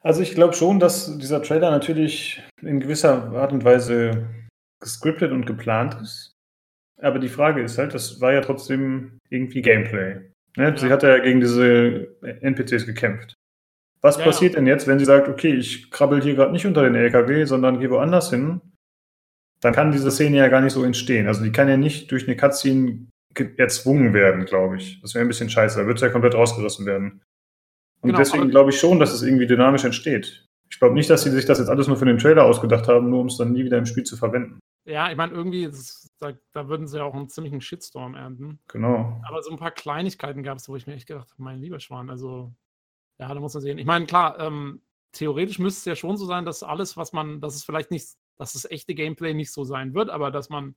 Also 0.00 0.20
ich 0.22 0.34
glaube 0.34 0.54
schon, 0.54 0.80
dass 0.80 1.16
dieser 1.18 1.42
Trailer 1.42 1.70
natürlich 1.70 2.42
in 2.60 2.80
gewisser 2.80 3.32
Art 3.32 3.52
und 3.52 3.64
Weise 3.64 4.28
gescriptet 4.80 5.30
und 5.30 5.46
geplant 5.46 5.94
ist. 6.02 6.31
Aber 7.02 7.18
die 7.18 7.28
Frage 7.28 7.62
ist 7.62 7.78
halt, 7.78 7.94
das 7.94 8.20
war 8.20 8.32
ja 8.32 8.40
trotzdem 8.40 9.18
irgendwie 9.28 9.60
Gameplay. 9.60 10.14
Ne? 10.56 10.64
Ja. 10.64 10.76
Sie 10.76 10.90
hat 10.90 11.02
ja 11.02 11.18
gegen 11.18 11.40
diese 11.40 12.16
NPCs 12.22 12.86
gekämpft. 12.86 13.34
Was 14.00 14.18
ja, 14.18 14.24
passiert 14.24 14.56
denn 14.56 14.66
jetzt, 14.66 14.86
wenn 14.86 14.98
sie 14.98 15.04
sagt, 15.04 15.28
okay, 15.28 15.54
ich 15.54 15.90
krabbel 15.90 16.22
hier 16.22 16.34
gerade 16.34 16.52
nicht 16.52 16.66
unter 16.66 16.82
den 16.82 16.94
LKW, 16.94 17.44
sondern 17.44 17.80
gehe 17.80 17.90
woanders 17.90 18.30
hin? 18.30 18.60
Dann 19.60 19.74
kann 19.74 19.92
diese 19.92 20.10
Szene 20.10 20.38
ja 20.38 20.48
gar 20.48 20.60
nicht 20.60 20.72
so 20.72 20.82
entstehen. 20.82 21.28
Also 21.28 21.44
die 21.44 21.52
kann 21.52 21.68
ja 21.68 21.76
nicht 21.76 22.10
durch 22.10 22.26
eine 22.26 22.36
Cutscene 22.36 23.06
erzwungen 23.56 24.12
werden, 24.12 24.44
glaube 24.44 24.76
ich. 24.76 25.00
Das 25.00 25.14
wäre 25.14 25.24
ein 25.24 25.28
bisschen 25.28 25.50
scheiße. 25.50 25.80
Da 25.80 25.86
wird 25.86 25.98
es 25.98 26.02
ja 26.02 26.08
komplett 26.08 26.34
rausgerissen 26.34 26.84
werden. 26.84 27.22
Und 28.00 28.08
genau, 28.08 28.18
deswegen 28.18 28.50
glaube 28.50 28.70
ich 28.70 28.78
schon, 28.78 28.98
dass 28.98 29.12
es 29.12 29.22
irgendwie 29.22 29.46
dynamisch 29.46 29.84
entsteht. 29.84 30.46
Ich 30.68 30.78
glaube 30.78 30.94
nicht, 30.94 31.08
dass 31.08 31.22
sie 31.22 31.30
sich 31.30 31.44
das 31.44 31.58
jetzt 31.58 31.68
alles 31.68 31.86
nur 31.86 31.96
für 31.96 32.04
den 32.04 32.18
Trailer 32.18 32.44
ausgedacht 32.44 32.88
haben, 32.88 33.10
nur 33.10 33.20
um 33.20 33.26
es 33.26 33.36
dann 33.36 33.52
nie 33.52 33.64
wieder 33.64 33.78
im 33.78 33.86
Spiel 33.86 34.04
zu 34.04 34.16
verwenden. 34.16 34.58
Ja, 34.84 35.10
ich 35.10 35.16
meine, 35.16 35.32
irgendwie, 35.32 35.66
das, 35.66 36.01
da, 36.22 36.32
da, 36.52 36.68
würden 36.68 36.86
sie 36.86 36.98
ja 36.98 37.04
auch 37.04 37.14
einen 37.14 37.28
ziemlichen 37.28 37.60
Shitstorm 37.60 38.14
ernten. 38.14 38.60
Genau. 38.68 39.20
Aber 39.26 39.42
so 39.42 39.50
ein 39.50 39.58
paar 39.58 39.72
Kleinigkeiten 39.72 40.42
gab 40.42 40.58
es, 40.58 40.68
wo 40.68 40.76
ich 40.76 40.86
mir 40.86 40.94
echt 40.94 41.08
gedacht 41.08 41.30
habe, 41.30 41.42
mein 41.42 41.60
lieber 41.60 41.80
Schwan, 41.80 42.10
also, 42.10 42.54
ja, 43.18 43.32
da 43.32 43.40
muss 43.40 43.54
man 43.54 43.62
sehen. 43.62 43.78
Ich 43.78 43.86
meine, 43.86 44.06
klar, 44.06 44.38
ähm, 44.38 44.82
theoretisch 45.12 45.58
müsste 45.58 45.78
es 45.78 45.84
ja 45.84 45.96
schon 45.96 46.16
so 46.16 46.24
sein, 46.24 46.44
dass 46.44 46.62
alles, 46.62 46.96
was 46.96 47.12
man, 47.12 47.40
dass 47.40 47.56
es 47.56 47.64
vielleicht 47.64 47.90
nicht, 47.90 48.06
dass 48.38 48.52
das 48.52 48.70
echte 48.70 48.94
Gameplay 48.94 49.34
nicht 49.34 49.52
so 49.52 49.64
sein 49.64 49.94
wird, 49.94 50.10
aber 50.10 50.30
dass 50.30 50.48
man 50.48 50.76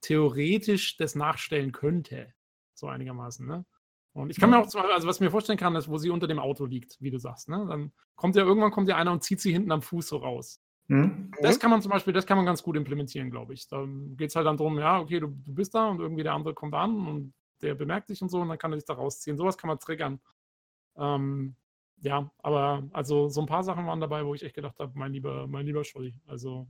theoretisch 0.00 0.96
das 0.96 1.14
nachstellen 1.14 1.72
könnte. 1.72 2.32
So 2.74 2.86
einigermaßen, 2.86 3.46
ne? 3.46 3.64
Und 4.12 4.30
ich 4.30 4.38
kann 4.38 4.50
mir 4.50 4.58
auch, 4.58 4.72
also 4.72 5.08
was 5.08 5.16
ich 5.16 5.20
mir 5.20 5.30
vorstellen 5.32 5.58
kann, 5.58 5.74
ist, 5.74 5.88
wo 5.88 5.98
sie 5.98 6.10
unter 6.10 6.28
dem 6.28 6.38
Auto 6.38 6.66
liegt, 6.66 6.96
wie 7.00 7.10
du 7.10 7.18
sagst, 7.18 7.48
ne? 7.48 7.66
Dann 7.68 7.92
kommt 8.14 8.36
ja 8.36 8.44
irgendwann 8.44 8.70
kommt 8.70 8.88
ja 8.88 8.96
einer 8.96 9.10
und 9.10 9.24
zieht 9.24 9.40
sie 9.40 9.52
hinten 9.52 9.72
am 9.72 9.82
Fuß 9.82 10.06
so 10.06 10.18
raus. 10.18 10.60
Mhm. 10.88 11.30
Das 11.40 11.58
kann 11.58 11.70
man 11.70 11.80
zum 11.80 11.90
Beispiel, 11.90 12.12
das 12.12 12.26
kann 12.26 12.36
man 12.36 12.46
ganz 12.46 12.62
gut 12.62 12.76
implementieren, 12.76 13.30
glaube 13.30 13.54
ich. 13.54 13.68
Da 13.68 13.84
geht 14.16 14.30
es 14.30 14.36
halt 14.36 14.46
dann 14.46 14.56
darum, 14.56 14.78
ja, 14.78 15.00
okay, 15.00 15.20
du, 15.20 15.28
du 15.28 15.54
bist 15.54 15.74
da 15.74 15.88
und 15.88 16.00
irgendwie 16.00 16.22
der 16.22 16.34
andere 16.34 16.54
kommt 16.54 16.74
an 16.74 17.06
und 17.06 17.34
der 17.62 17.74
bemerkt 17.74 18.10
dich 18.10 18.20
und 18.20 18.28
so 18.28 18.40
und 18.40 18.48
dann 18.48 18.58
kann 18.58 18.72
er 18.72 18.78
sich 18.78 18.86
da 18.86 18.94
rausziehen. 18.94 19.36
Sowas 19.36 19.56
kann 19.56 19.68
man 19.68 19.78
triggern. 19.78 20.20
Ähm, 20.96 21.56
ja, 22.00 22.30
aber 22.38 22.82
also 22.92 23.28
so 23.28 23.40
ein 23.40 23.46
paar 23.46 23.64
Sachen 23.64 23.86
waren 23.86 24.00
dabei, 24.00 24.26
wo 24.26 24.34
ich 24.34 24.42
echt 24.42 24.54
gedacht 24.54 24.78
habe, 24.78 24.92
mein 24.94 25.12
lieber, 25.12 25.46
mein 25.46 25.64
lieber 25.64 25.84
Scholli. 25.84 26.14
Also, 26.26 26.68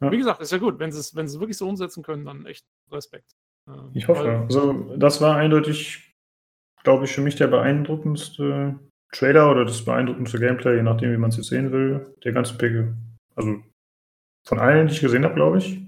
ja. 0.00 0.12
wie 0.12 0.18
gesagt, 0.18 0.40
ist 0.40 0.52
ja 0.52 0.58
gut. 0.58 0.78
Wenn 0.78 0.92
sie 0.92 1.00
es 1.00 1.16
wenn 1.16 1.30
wirklich 1.32 1.56
so 1.56 1.68
umsetzen 1.68 2.04
können, 2.04 2.24
dann 2.24 2.46
echt 2.46 2.64
Respekt. 2.90 3.34
Äh, 3.66 3.72
ich 3.94 4.06
hoffe. 4.06 4.24
Weil, 4.24 4.36
also, 4.42 4.96
das 4.96 5.20
war 5.20 5.36
eindeutig, 5.36 6.14
glaube 6.84 7.04
ich, 7.04 7.12
für 7.12 7.20
mich 7.20 7.34
der 7.34 7.48
beeindruckendste 7.48 8.78
Trailer 9.12 9.50
oder 9.50 9.64
das 9.64 9.84
beeindruckendste 9.84 10.38
Gameplay, 10.38 10.76
je 10.76 10.82
nachdem, 10.82 11.12
wie 11.12 11.16
man 11.16 11.30
es 11.30 11.36
jetzt 11.36 11.48
sehen 11.48 11.72
will, 11.72 12.14
der 12.22 12.32
ganzen 12.32 12.56
Pickel. 12.56 12.96
Also 13.40 13.62
von 14.46 14.58
allen, 14.58 14.88
die 14.88 14.94
ich 14.94 15.00
gesehen 15.00 15.24
habe, 15.24 15.34
glaube 15.34 15.58
ich. 15.58 15.80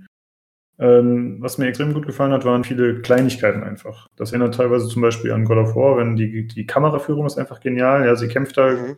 Ähm, 0.78 1.36
was 1.40 1.58
mir 1.58 1.68
extrem 1.68 1.94
gut 1.94 2.06
gefallen 2.06 2.32
hat, 2.32 2.44
waren 2.44 2.64
viele 2.64 3.02
Kleinigkeiten 3.02 3.62
einfach. 3.62 4.08
Das 4.16 4.32
erinnert 4.32 4.54
teilweise 4.54 4.88
zum 4.88 5.02
Beispiel 5.02 5.32
an 5.32 5.44
God 5.44 5.58
of 5.58 5.76
War, 5.76 5.98
wenn 5.98 6.16
die, 6.16 6.46
die 6.46 6.66
Kameraführung 6.66 7.26
ist 7.26 7.38
einfach 7.38 7.60
genial. 7.60 8.04
Ja, 8.04 8.16
sie 8.16 8.28
kämpft 8.28 8.56
da 8.56 8.72
mhm. 8.72 8.96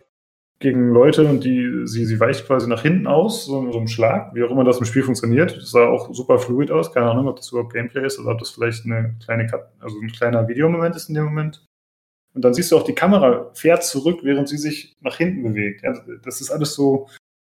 gegen 0.60 0.90
Leute 0.90 1.26
und 1.26 1.44
die, 1.44 1.82
sie, 1.84 2.06
sie 2.06 2.20
weicht 2.20 2.46
quasi 2.46 2.68
nach 2.68 2.82
hinten 2.82 3.06
aus, 3.06 3.44
so, 3.44 3.70
so 3.70 3.78
einem 3.78 3.88
Schlag, 3.88 4.34
wie 4.34 4.44
auch 4.44 4.50
immer 4.50 4.64
das 4.64 4.78
im 4.78 4.86
Spiel 4.86 5.02
funktioniert. 5.02 5.56
Das 5.56 5.72
sah 5.72 5.86
auch 5.86 6.14
super 6.14 6.38
fluid 6.38 6.70
aus. 6.70 6.92
Keine 6.92 7.10
Ahnung, 7.10 7.28
ob 7.28 7.36
das 7.36 7.50
überhaupt 7.50 7.74
Gameplay 7.74 8.06
ist 8.06 8.18
oder 8.18 8.32
ob 8.32 8.38
das 8.38 8.50
vielleicht 8.50 8.86
eine 8.86 9.16
kleine, 9.22 9.48
also 9.80 10.00
ein 10.00 10.12
kleiner 10.12 10.48
Videomoment 10.48 10.96
ist 10.96 11.08
in 11.08 11.16
dem 11.16 11.24
Moment. 11.24 11.66
Und 12.34 12.44
dann 12.44 12.54
siehst 12.54 12.72
du 12.72 12.76
auch, 12.76 12.84
die 12.84 12.94
Kamera 12.94 13.50
fährt 13.54 13.84
zurück, 13.84 14.20
während 14.22 14.48
sie 14.48 14.58
sich 14.58 14.94
nach 15.00 15.16
hinten 15.16 15.42
bewegt. 15.42 15.82
Ja, 15.82 15.94
das 16.22 16.40
ist 16.40 16.50
alles 16.50 16.74
so, 16.74 17.08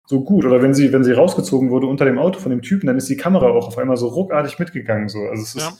so 0.05 0.23
gut. 0.23 0.45
Oder 0.45 0.61
wenn 0.61 0.73
sie, 0.73 0.91
wenn 0.93 1.03
sie 1.03 1.13
rausgezogen 1.13 1.69
wurde 1.69 1.87
unter 1.87 2.05
dem 2.05 2.19
Auto 2.19 2.39
von 2.39 2.51
dem 2.51 2.61
Typen, 2.61 2.87
dann 2.87 2.97
ist 2.97 3.09
die 3.09 3.17
Kamera 3.17 3.49
auch 3.49 3.67
auf 3.67 3.77
einmal 3.77 3.97
so 3.97 4.07
ruckartig 4.07 4.59
mitgegangen. 4.59 5.09
So. 5.09 5.19
Also 5.19 5.43
es 5.43 5.55
ist 5.55 5.77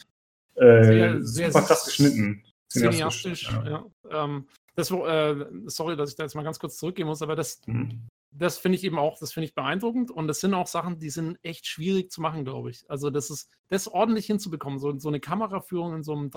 ja. 0.55 0.63
äh, 0.63 0.83
sehr, 0.83 1.23
sehr, 1.23 1.51
super 1.51 1.65
krass 1.65 1.85
geschnitten. 1.85 2.43
Cineastisch, 2.71 3.51
ja. 3.51 3.85
ja. 4.09 4.23
Ähm, 4.23 4.47
das, 4.75 4.91
äh, 4.91 5.45
sorry, 5.67 5.95
dass 5.95 6.09
ich 6.09 6.15
da 6.15 6.23
jetzt 6.23 6.35
mal 6.35 6.43
ganz 6.43 6.59
kurz 6.59 6.77
zurückgehen 6.77 7.07
muss, 7.07 7.21
aber 7.21 7.35
das, 7.35 7.61
mhm. 7.65 8.07
das 8.31 8.57
finde 8.57 8.77
ich 8.77 8.83
eben 8.83 8.99
auch, 8.99 9.17
das 9.17 9.31
finde 9.31 9.45
ich 9.45 9.55
beeindruckend 9.55 10.11
und 10.11 10.27
das 10.27 10.41
sind 10.41 10.53
auch 10.53 10.67
Sachen, 10.67 10.99
die 10.99 11.09
sind 11.09 11.37
echt 11.43 11.65
schwierig 11.65 12.11
zu 12.11 12.21
machen, 12.21 12.43
glaube 12.43 12.71
ich. 12.71 12.83
Also 12.89 13.09
das 13.09 13.29
ist, 13.29 13.49
das 13.69 13.87
ordentlich 13.87 14.25
hinzubekommen, 14.25 14.79
so, 14.79 14.97
so 14.99 15.07
eine 15.07 15.21
Kameraführung 15.21 15.95
in 15.95 16.03
so 16.03 16.13
einem 16.13 16.29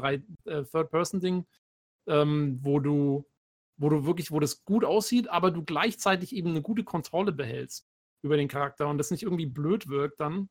äh, 0.45 0.63
Third-Person-Ding, 0.65 1.47
ähm, 2.07 2.59
wo 2.63 2.79
du 2.79 3.27
wo 3.79 3.89
du 3.89 4.05
wirklich, 4.05 4.31
wo 4.31 4.41
das 4.41 4.65
gut 4.65 4.85
aussieht, 4.85 5.29
aber 5.29 5.51
du 5.51 5.65
gleichzeitig 5.65 6.35
eben 6.35 6.51
eine 6.51 6.63
gute 6.63 6.85
Kontrolle 6.85 7.33
behältst 7.33 7.87
über 8.23 8.37
den 8.37 8.49
Charakter 8.49 8.89
und 8.89 8.99
das 8.99 9.11
nicht 9.11 9.23
irgendwie 9.23 9.47
blöd 9.47 9.89
wirkt 9.89 10.21
dann. 10.21 10.51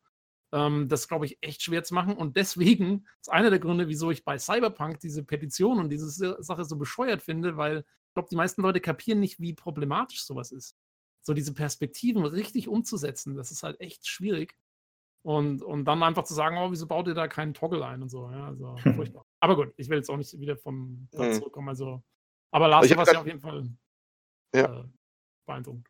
Ähm, 0.54 0.88
das 0.88 1.10
glaube 1.10 1.26
ich 1.26 1.38
echt 1.42 1.62
schwer 1.62 1.84
zu 1.84 1.94
machen 1.94 2.16
und 2.16 2.38
deswegen 2.38 3.06
ist 3.20 3.30
einer 3.30 3.50
der 3.50 3.60
Gründe, 3.60 3.90
wieso 3.90 4.12
ich 4.12 4.24
bei 4.24 4.40
Cyberpunk 4.40 5.00
diese 5.02 5.24
Petition 5.24 5.80
und 5.80 5.90
diese 5.90 6.42
Sache 6.42 6.64
so 6.64 6.78
bescheuert 6.78 7.22
finde, 7.22 7.58
weil 7.58 7.80
ich 7.80 8.14
glaube, 8.14 8.30
die 8.32 8.38
meisten 8.38 8.62
Leute 8.62 8.80
kapieren 8.80 9.20
nicht, 9.20 9.40
wie 9.42 9.54
problematisch 9.54 10.24
sowas 10.24 10.52
ist. 10.52 10.78
So 11.22 11.34
diese 11.34 11.54
Perspektiven 11.54 12.26
richtig 12.26 12.70
umzusetzen, 12.70 13.36
das 13.36 13.52
ist 13.52 13.64
halt 13.64 13.82
echt 13.82 14.08
schwierig. 14.08 14.56
Und, 15.24 15.62
und 15.62 15.84
dann 15.84 16.02
einfach 16.04 16.24
zu 16.24 16.34
sagen, 16.34 16.58
oh, 16.58 16.72
wieso 16.72 16.88
baut 16.88 17.08
ihr 17.08 17.14
da 17.14 17.28
keinen 17.28 17.54
Toggle 17.54 17.86
ein 17.86 18.02
und 18.02 18.08
so. 18.08 18.32
Ja, 18.32 18.48
also 18.48 18.78
furchtbar. 18.96 19.26
Aber 19.42 19.58
gut, 19.58 19.74
ich 19.76 19.90
will 19.90 19.98
jetzt 19.98 20.10
auch 20.10 20.16
nicht 20.16 20.40
wieder 20.40 20.56
vom 20.56 21.10
da 21.12 21.24
mhm. 21.24 21.34
zurückkommen. 21.34 21.68
Also 21.68 22.02
aber 22.52 22.68
Last 22.68 22.92
of 22.92 22.98
Us 22.98 23.12
ja 23.12 23.20
auf 23.20 23.28
jeden 23.28 23.40
Fall 23.40 23.70
ja. 24.56 24.80
äh, 24.80 24.84
beeindruckend. 25.46 25.88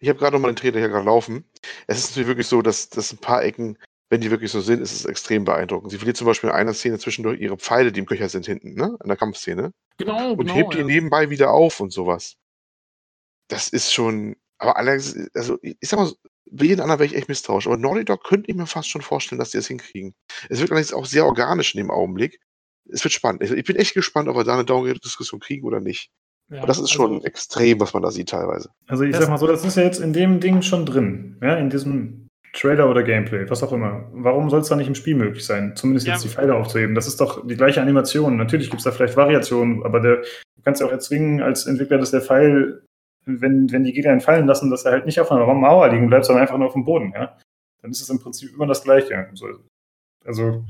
Ich 0.00 0.08
habe 0.08 0.18
gerade 0.18 0.36
noch 0.36 0.40
mal 0.40 0.52
den 0.52 0.56
Trailer 0.56 0.78
hier 0.78 0.88
gerade 0.88 1.04
laufen. 1.04 1.44
Es 1.86 1.98
ist 1.98 2.10
natürlich 2.10 2.28
wirklich 2.28 2.46
so, 2.46 2.62
dass, 2.62 2.88
dass 2.88 3.12
ein 3.12 3.18
paar 3.18 3.42
Ecken, 3.44 3.76
wenn 4.08 4.22
die 4.22 4.30
wirklich 4.30 4.50
so 4.50 4.60
sind, 4.60 4.80
ist 4.80 4.92
es 4.92 5.04
extrem 5.04 5.44
beeindruckend. 5.44 5.92
Sie 5.92 5.98
verliert 5.98 6.16
zum 6.16 6.26
Beispiel 6.26 6.48
in 6.48 6.56
einer 6.56 6.72
Szene 6.72 6.98
zwischendurch 6.98 7.38
ihre 7.38 7.58
Pfeile, 7.58 7.92
die 7.92 8.00
im 8.00 8.06
Köcher 8.06 8.28
sind 8.28 8.46
hinten, 8.46 8.74
ne? 8.74 8.96
In 9.02 9.08
der 9.08 9.18
Kampfszene. 9.18 9.72
Genau, 9.98 10.32
Und 10.32 10.38
genau, 10.38 10.54
hebt 10.54 10.74
die 10.74 10.84
nebenbei 10.84 11.28
wieder 11.28 11.50
auf 11.50 11.80
und 11.80 11.92
sowas. 11.92 12.36
Das 13.48 13.68
ist 13.68 13.92
schon. 13.92 14.36
Aber 14.58 14.76
allerdings, 14.76 15.16
also 15.34 15.58
ich 15.62 15.76
sag 15.82 15.98
mal, 15.98 16.12
bei 16.50 16.64
jedem 16.64 16.82
anderen 16.82 16.98
wäre 16.98 17.06
ich 17.06 17.16
echt 17.16 17.28
misstrauisch. 17.28 17.66
Aber 17.66 17.76
Naughty 17.76 18.04
Dog 18.04 18.24
könnte 18.24 18.50
ich 18.50 18.56
mir 18.56 18.66
fast 18.66 18.88
schon 18.88 19.02
vorstellen, 19.02 19.38
dass 19.38 19.50
die 19.50 19.58
das 19.58 19.66
hinkriegen. 19.66 20.14
Es 20.48 20.60
wird 20.60 20.70
allerdings 20.70 20.92
auch 20.92 21.04
sehr 21.04 21.26
organisch 21.26 21.74
in 21.74 21.78
dem 21.78 21.90
Augenblick 21.90 22.40
es 22.92 23.04
wird 23.04 23.12
spannend. 23.12 23.42
Ich, 23.42 23.64
bin 23.64 23.76
echt 23.76 23.94
gespannt, 23.94 24.28
ob 24.28 24.36
wir 24.36 24.44
da 24.44 24.54
eine 24.54 24.64
Downgrade-Diskussion 24.64 25.40
kriegen 25.40 25.66
oder 25.66 25.80
nicht. 25.80 26.10
Ja, 26.50 26.66
das 26.66 26.78
ist 26.78 26.90
schon 26.90 27.14
also, 27.14 27.26
extrem, 27.26 27.78
was 27.80 27.94
man 27.94 28.02
da 28.02 28.10
sieht 28.10 28.28
teilweise. 28.28 28.70
Also 28.88 29.04
ich 29.04 29.12
das, 29.12 29.20
sag 29.20 29.30
mal 29.30 29.38
so, 29.38 29.46
das 29.46 29.64
ist 29.64 29.76
ja 29.76 29.84
jetzt 29.84 30.00
in 30.00 30.12
dem 30.12 30.40
Ding 30.40 30.62
schon 30.62 30.84
drin, 30.84 31.38
ja, 31.40 31.56
in 31.56 31.70
diesem 31.70 32.26
Trailer 32.52 32.90
oder 32.90 33.04
Gameplay, 33.04 33.48
was 33.48 33.62
auch 33.62 33.72
immer. 33.72 34.10
Warum 34.12 34.50
soll 34.50 34.60
es 34.60 34.68
da 34.68 34.74
nicht 34.74 34.88
im 34.88 34.96
Spiel 34.96 35.14
möglich 35.14 35.46
sein? 35.46 35.76
Zumindest 35.76 36.08
ja. 36.08 36.14
jetzt 36.14 36.24
die 36.24 36.28
Pfeile 36.28 36.56
aufzuheben. 36.56 36.96
Das 36.96 37.06
ist 37.06 37.20
doch 37.20 37.46
die 37.46 37.56
gleiche 37.56 37.80
Animation. 37.80 38.36
Natürlich 38.36 38.70
gibt 38.70 38.80
es 38.80 38.84
da 38.84 38.90
vielleicht 38.90 39.16
Variationen, 39.16 39.84
aber 39.84 40.00
der, 40.00 40.16
du 40.16 40.62
kannst 40.64 40.80
ja 40.80 40.88
auch 40.88 40.92
erzwingen 40.92 41.40
als 41.40 41.66
Entwickler, 41.66 41.98
dass 41.98 42.10
der 42.10 42.22
Pfeil, 42.22 42.82
wenn, 43.24 43.70
wenn 43.70 43.84
die 43.84 43.92
Gegner 43.92 44.12
ihn 44.12 44.20
fallen 44.20 44.48
lassen, 44.48 44.70
dass 44.70 44.84
er 44.84 44.92
halt 44.92 45.06
nicht 45.06 45.20
auf 45.20 45.30
einer 45.30 45.46
Mauer 45.54 45.88
liegen 45.88 46.08
bleibt, 46.08 46.24
sondern 46.24 46.42
einfach 46.42 46.58
nur 46.58 46.66
auf 46.66 46.72
dem 46.72 46.84
Boden, 46.84 47.12
ja. 47.14 47.38
Dann 47.82 47.92
ist 47.92 48.02
es 48.02 48.10
im 48.10 48.18
Prinzip 48.18 48.52
immer 48.52 48.66
das 48.66 48.82
Gleiche. 48.82 49.28
Also 50.24 50.64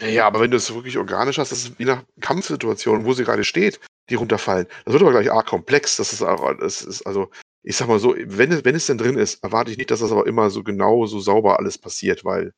naja, 0.00 0.26
aber 0.26 0.40
wenn 0.40 0.50
du 0.50 0.56
es 0.56 0.72
wirklich 0.72 0.96
organisch 0.98 1.38
hast, 1.38 1.50
das 1.50 1.64
ist 1.64 1.72
je 1.78 1.84
nach 1.84 2.04
Kampfsituation, 2.20 3.04
wo 3.04 3.12
sie 3.14 3.24
gerade 3.24 3.44
steht, 3.44 3.80
die 4.10 4.14
runterfallen. 4.14 4.66
Das 4.84 4.92
wird 4.92 5.02
aber 5.02 5.12
gleich 5.12 5.30
arg 5.32 5.46
komplex. 5.46 5.96
Das 5.96 6.12
ist, 6.12 6.22
das 6.22 6.82
ist 6.82 7.02
also, 7.02 7.30
ich 7.62 7.76
sag 7.76 7.88
mal 7.88 7.98
so, 7.98 8.14
wenn 8.16 8.52
es, 8.52 8.64
wenn 8.64 8.76
es 8.76 8.86
denn 8.86 8.98
drin 8.98 9.18
ist, 9.18 9.42
erwarte 9.42 9.72
ich 9.72 9.78
nicht, 9.78 9.90
dass 9.90 10.00
das 10.00 10.12
aber 10.12 10.26
immer 10.26 10.50
so 10.50 10.62
genau, 10.62 11.06
so 11.06 11.18
sauber 11.18 11.58
alles 11.58 11.78
passiert, 11.78 12.24
weil 12.24 12.52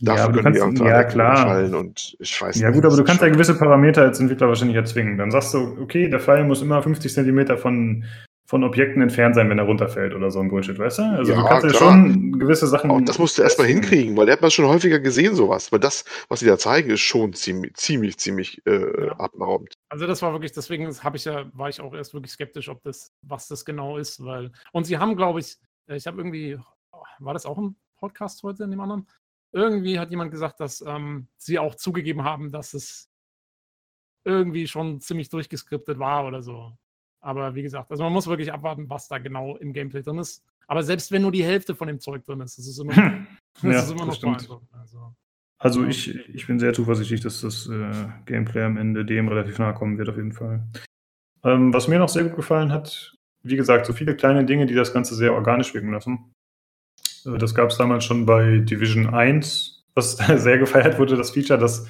dafür 0.00 0.26
ja, 0.26 0.32
können 0.32 0.54
kannst, 0.54 0.80
wir 0.80 0.86
auch 0.86 0.90
ja, 0.90 1.04
klar. 1.04 1.36
fallen 1.36 1.74
und 1.74 2.16
ich 2.18 2.40
weiß 2.40 2.58
Ja, 2.58 2.68
nicht, 2.68 2.74
gut, 2.74 2.84
aber 2.84 2.96
du 2.96 3.04
kannst 3.04 3.22
ja 3.22 3.28
gewisse 3.28 3.56
Parameter 3.56 4.02
als 4.02 4.20
Entwickler 4.20 4.48
wahrscheinlich 4.48 4.76
erzwingen. 4.76 5.18
Dann 5.18 5.30
sagst 5.30 5.54
du, 5.54 5.78
okay, 5.80 6.10
der 6.10 6.20
Pfeil 6.20 6.44
muss 6.44 6.62
immer 6.62 6.82
50 6.82 7.12
Zentimeter 7.12 7.56
von 7.56 8.04
von 8.46 8.62
Objekten 8.62 9.02
entfernt 9.02 9.34
sein, 9.34 9.50
wenn 9.50 9.58
er 9.58 9.64
runterfällt 9.64 10.14
oder 10.14 10.30
so 10.30 10.38
ein 10.38 10.48
Bullshit, 10.48 10.78
weißt 10.78 10.98
du? 10.98 11.02
Also 11.02 11.32
ja, 11.32 11.40
du 11.40 11.46
kannst 11.46 11.64
ja 11.66 11.74
schon 11.74 12.38
gewisse 12.38 12.68
Sachen. 12.68 12.90
Auch 12.90 13.00
das 13.00 13.18
musst 13.18 13.36
du 13.38 13.42
erstmal 13.42 13.66
hinkriegen, 13.66 14.16
weil 14.16 14.26
der 14.26 14.34
hat 14.34 14.42
man 14.42 14.52
schon 14.52 14.66
häufiger 14.66 15.00
gesehen, 15.00 15.34
sowas. 15.34 15.72
Weil 15.72 15.80
das, 15.80 16.04
was 16.28 16.40
sie 16.40 16.46
da 16.46 16.56
zeigen, 16.56 16.90
ist 16.90 17.00
schon 17.00 17.32
ziemlich, 17.32 17.74
ziemlich, 17.74 18.18
ziemlich 18.18 18.64
äh, 18.66 19.06
ja. 19.06 19.18
atemberaubend. 19.18 19.74
Also 19.88 20.06
das 20.06 20.22
war 20.22 20.32
wirklich, 20.32 20.52
deswegen 20.52 20.86
habe 21.02 21.16
ich 21.16 21.24
ja, 21.24 21.46
war 21.54 21.68
ich 21.68 21.80
auch 21.80 21.92
erst 21.92 22.14
wirklich 22.14 22.32
skeptisch, 22.32 22.68
ob 22.68 22.82
das, 22.84 23.12
was 23.22 23.48
das 23.48 23.64
genau 23.64 23.98
ist, 23.98 24.24
weil. 24.24 24.52
Und 24.72 24.84
sie 24.84 24.96
haben, 24.98 25.16
glaube 25.16 25.40
ich, 25.40 25.56
äh, 25.88 25.96
ich 25.96 26.06
habe 26.06 26.18
irgendwie, 26.18 26.58
war 27.18 27.34
das 27.34 27.46
auch 27.46 27.58
ein 27.58 27.74
Podcast 27.98 28.44
heute 28.44 28.62
in 28.64 28.70
dem 28.70 28.80
anderen? 28.80 29.08
Irgendwie 29.50 29.98
hat 29.98 30.10
jemand 30.10 30.30
gesagt, 30.30 30.60
dass 30.60 30.82
ähm, 30.86 31.26
sie 31.36 31.58
auch 31.58 31.74
zugegeben 31.74 32.22
haben, 32.22 32.52
dass 32.52 32.74
es 32.74 33.08
irgendwie 34.24 34.68
schon 34.68 35.00
ziemlich 35.00 35.30
durchgeskriptet 35.30 35.98
war 35.98 36.26
oder 36.26 36.42
so. 36.42 36.76
Aber 37.20 37.54
wie 37.54 37.62
gesagt, 37.62 37.90
also 37.90 38.02
man 38.04 38.12
muss 38.12 38.26
wirklich 38.26 38.52
abwarten, 38.52 38.88
was 38.88 39.08
da 39.08 39.18
genau 39.18 39.56
im 39.56 39.72
Gameplay 39.72 40.02
drin 40.02 40.18
ist. 40.18 40.44
Aber 40.68 40.82
selbst 40.82 41.12
wenn 41.12 41.22
nur 41.22 41.32
die 41.32 41.44
Hälfte 41.44 41.74
von 41.74 41.88
dem 41.88 42.00
Zeug 42.00 42.24
drin 42.24 42.40
ist, 42.40 42.58
das 42.58 42.66
ist 42.66 42.78
immer, 42.78 42.92
das 43.54 43.62
ja, 43.62 43.80
ist 43.80 43.90
immer 43.90 44.06
noch 44.06 44.20
beeindruckend. 44.20 44.68
Also, 44.72 45.14
also 45.58 45.84
ich, 45.84 46.14
ich 46.28 46.46
bin 46.46 46.58
sehr 46.58 46.74
zuversichtlich, 46.74 47.20
dass 47.20 47.40
das 47.40 47.68
äh, 47.68 48.08
Gameplay 48.26 48.62
am 48.62 48.76
Ende 48.76 49.04
dem 49.04 49.28
relativ 49.28 49.58
nahe 49.58 49.74
kommen 49.74 49.98
wird, 49.98 50.08
auf 50.08 50.16
jeden 50.16 50.32
Fall. 50.32 50.66
Ähm, 51.44 51.72
was 51.72 51.88
mir 51.88 51.98
noch 51.98 52.08
sehr 52.08 52.24
gut 52.24 52.36
gefallen 52.36 52.72
hat, 52.72 53.16
wie 53.42 53.56
gesagt, 53.56 53.86
so 53.86 53.92
viele 53.92 54.16
kleine 54.16 54.44
Dinge, 54.44 54.66
die 54.66 54.74
das 54.74 54.92
Ganze 54.92 55.14
sehr 55.14 55.32
organisch 55.32 55.72
wirken 55.72 55.92
lassen. 55.92 56.32
Äh, 57.24 57.38
das 57.38 57.54
gab 57.54 57.70
es 57.70 57.78
damals 57.78 58.04
schon 58.04 58.26
bei 58.26 58.58
Division 58.58 59.06
1, 59.14 59.84
was 59.94 60.16
sehr 60.36 60.58
gefeiert 60.58 60.98
wurde, 60.98 61.16
das 61.16 61.30
Feature, 61.30 61.58
dass 61.58 61.86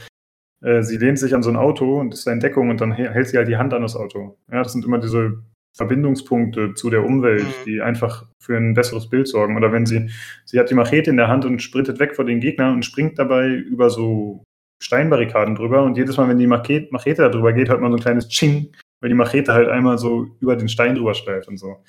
äh, 0.62 0.82
sie 0.82 0.96
lehnt 0.96 1.18
sich 1.18 1.34
an 1.34 1.42
so 1.42 1.50
ein 1.50 1.56
Auto 1.56 2.00
und 2.00 2.14
ist 2.14 2.26
da 2.26 2.32
in 2.32 2.40
Deckung 2.40 2.70
und 2.70 2.80
dann 2.80 2.92
hält 2.92 3.28
sie 3.28 3.36
halt 3.36 3.48
die 3.48 3.56
Hand 3.56 3.74
an 3.74 3.82
das 3.82 3.96
Auto. 3.96 4.38
Ja, 4.50 4.62
das 4.62 4.72
sind 4.72 4.84
immer 4.84 4.98
diese 4.98 5.42
Verbindungspunkte 5.76 6.74
zu 6.74 6.88
der 6.88 7.04
Umwelt, 7.04 7.44
mhm. 7.44 7.64
die 7.66 7.82
einfach 7.82 8.26
für 8.42 8.56
ein 8.56 8.74
besseres 8.74 9.10
Bild 9.10 9.28
sorgen. 9.28 9.56
Oder 9.56 9.72
wenn 9.72 9.84
sie, 9.84 10.10
sie 10.44 10.58
hat 10.58 10.70
die 10.70 10.74
Machete 10.74 11.10
in 11.10 11.18
der 11.18 11.28
Hand 11.28 11.44
und 11.44 11.60
sprintet 11.60 11.98
weg 11.98 12.16
vor 12.16 12.24
den 12.24 12.40
Gegnern 12.40 12.74
und 12.74 12.84
springt 12.84 13.18
dabei 13.18 13.48
über 13.48 13.90
so 13.90 14.42
Steinbarrikaden 14.82 15.54
drüber 15.54 15.82
und 15.84 15.96
jedes 15.96 16.16
Mal, 16.16 16.28
wenn 16.28 16.38
die 16.38 16.46
Machete, 16.46 16.88
Machete 16.90 17.22
da 17.22 17.28
drüber 17.28 17.52
geht, 17.52 17.68
hört 17.68 17.80
man 17.80 17.92
so 17.92 17.98
ein 17.98 18.02
kleines 18.02 18.28
Ching, 18.28 18.72
weil 19.00 19.08
die 19.10 19.14
Machete 19.14 19.52
halt 19.52 19.68
einmal 19.68 19.98
so 19.98 20.26
über 20.40 20.56
den 20.56 20.68
Stein 20.68 20.94
drüber 20.94 21.14
schleift 21.14 21.48
und 21.48 21.58
so. 21.58 21.82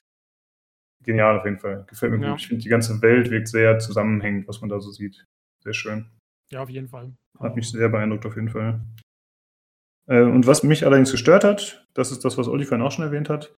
Genial 1.03 1.39
auf 1.39 1.45
jeden 1.45 1.59
Fall. 1.59 1.85
Gefällt 1.87 2.11
mir 2.11 2.21
ja. 2.21 2.31
gut. 2.31 2.41
Ich 2.41 2.47
finde, 2.47 2.63
die 2.63 2.69
ganze 2.69 3.01
Welt 3.01 3.29
wirkt 3.29 3.47
sehr 3.47 3.79
zusammenhängend, 3.79 4.47
was 4.47 4.59
man 4.59 4.69
da 4.69 4.81
so 4.81 4.91
sieht. 4.91 5.25
Sehr 5.63 5.73
schön. 5.73 6.09
Ja, 6.49 6.61
auf 6.61 6.69
jeden 6.69 6.87
Fall. 6.87 7.13
Hat 7.39 7.55
mich 7.55 7.69
sehr 7.69 7.89
beeindruckt 7.89 8.25
auf 8.25 8.35
jeden 8.35 8.49
Fall. 8.49 8.81
Äh, 10.07 10.21
und 10.21 10.47
was 10.47 10.63
mich 10.63 10.85
allerdings 10.85 11.11
gestört 11.11 11.43
hat, 11.43 11.85
das 11.93 12.11
ist 12.11 12.25
das, 12.25 12.37
was 12.37 12.47
Olli 12.47 12.65
vorhin 12.65 12.85
auch 12.85 12.91
schon 12.91 13.05
erwähnt 13.05 13.29
hat. 13.29 13.55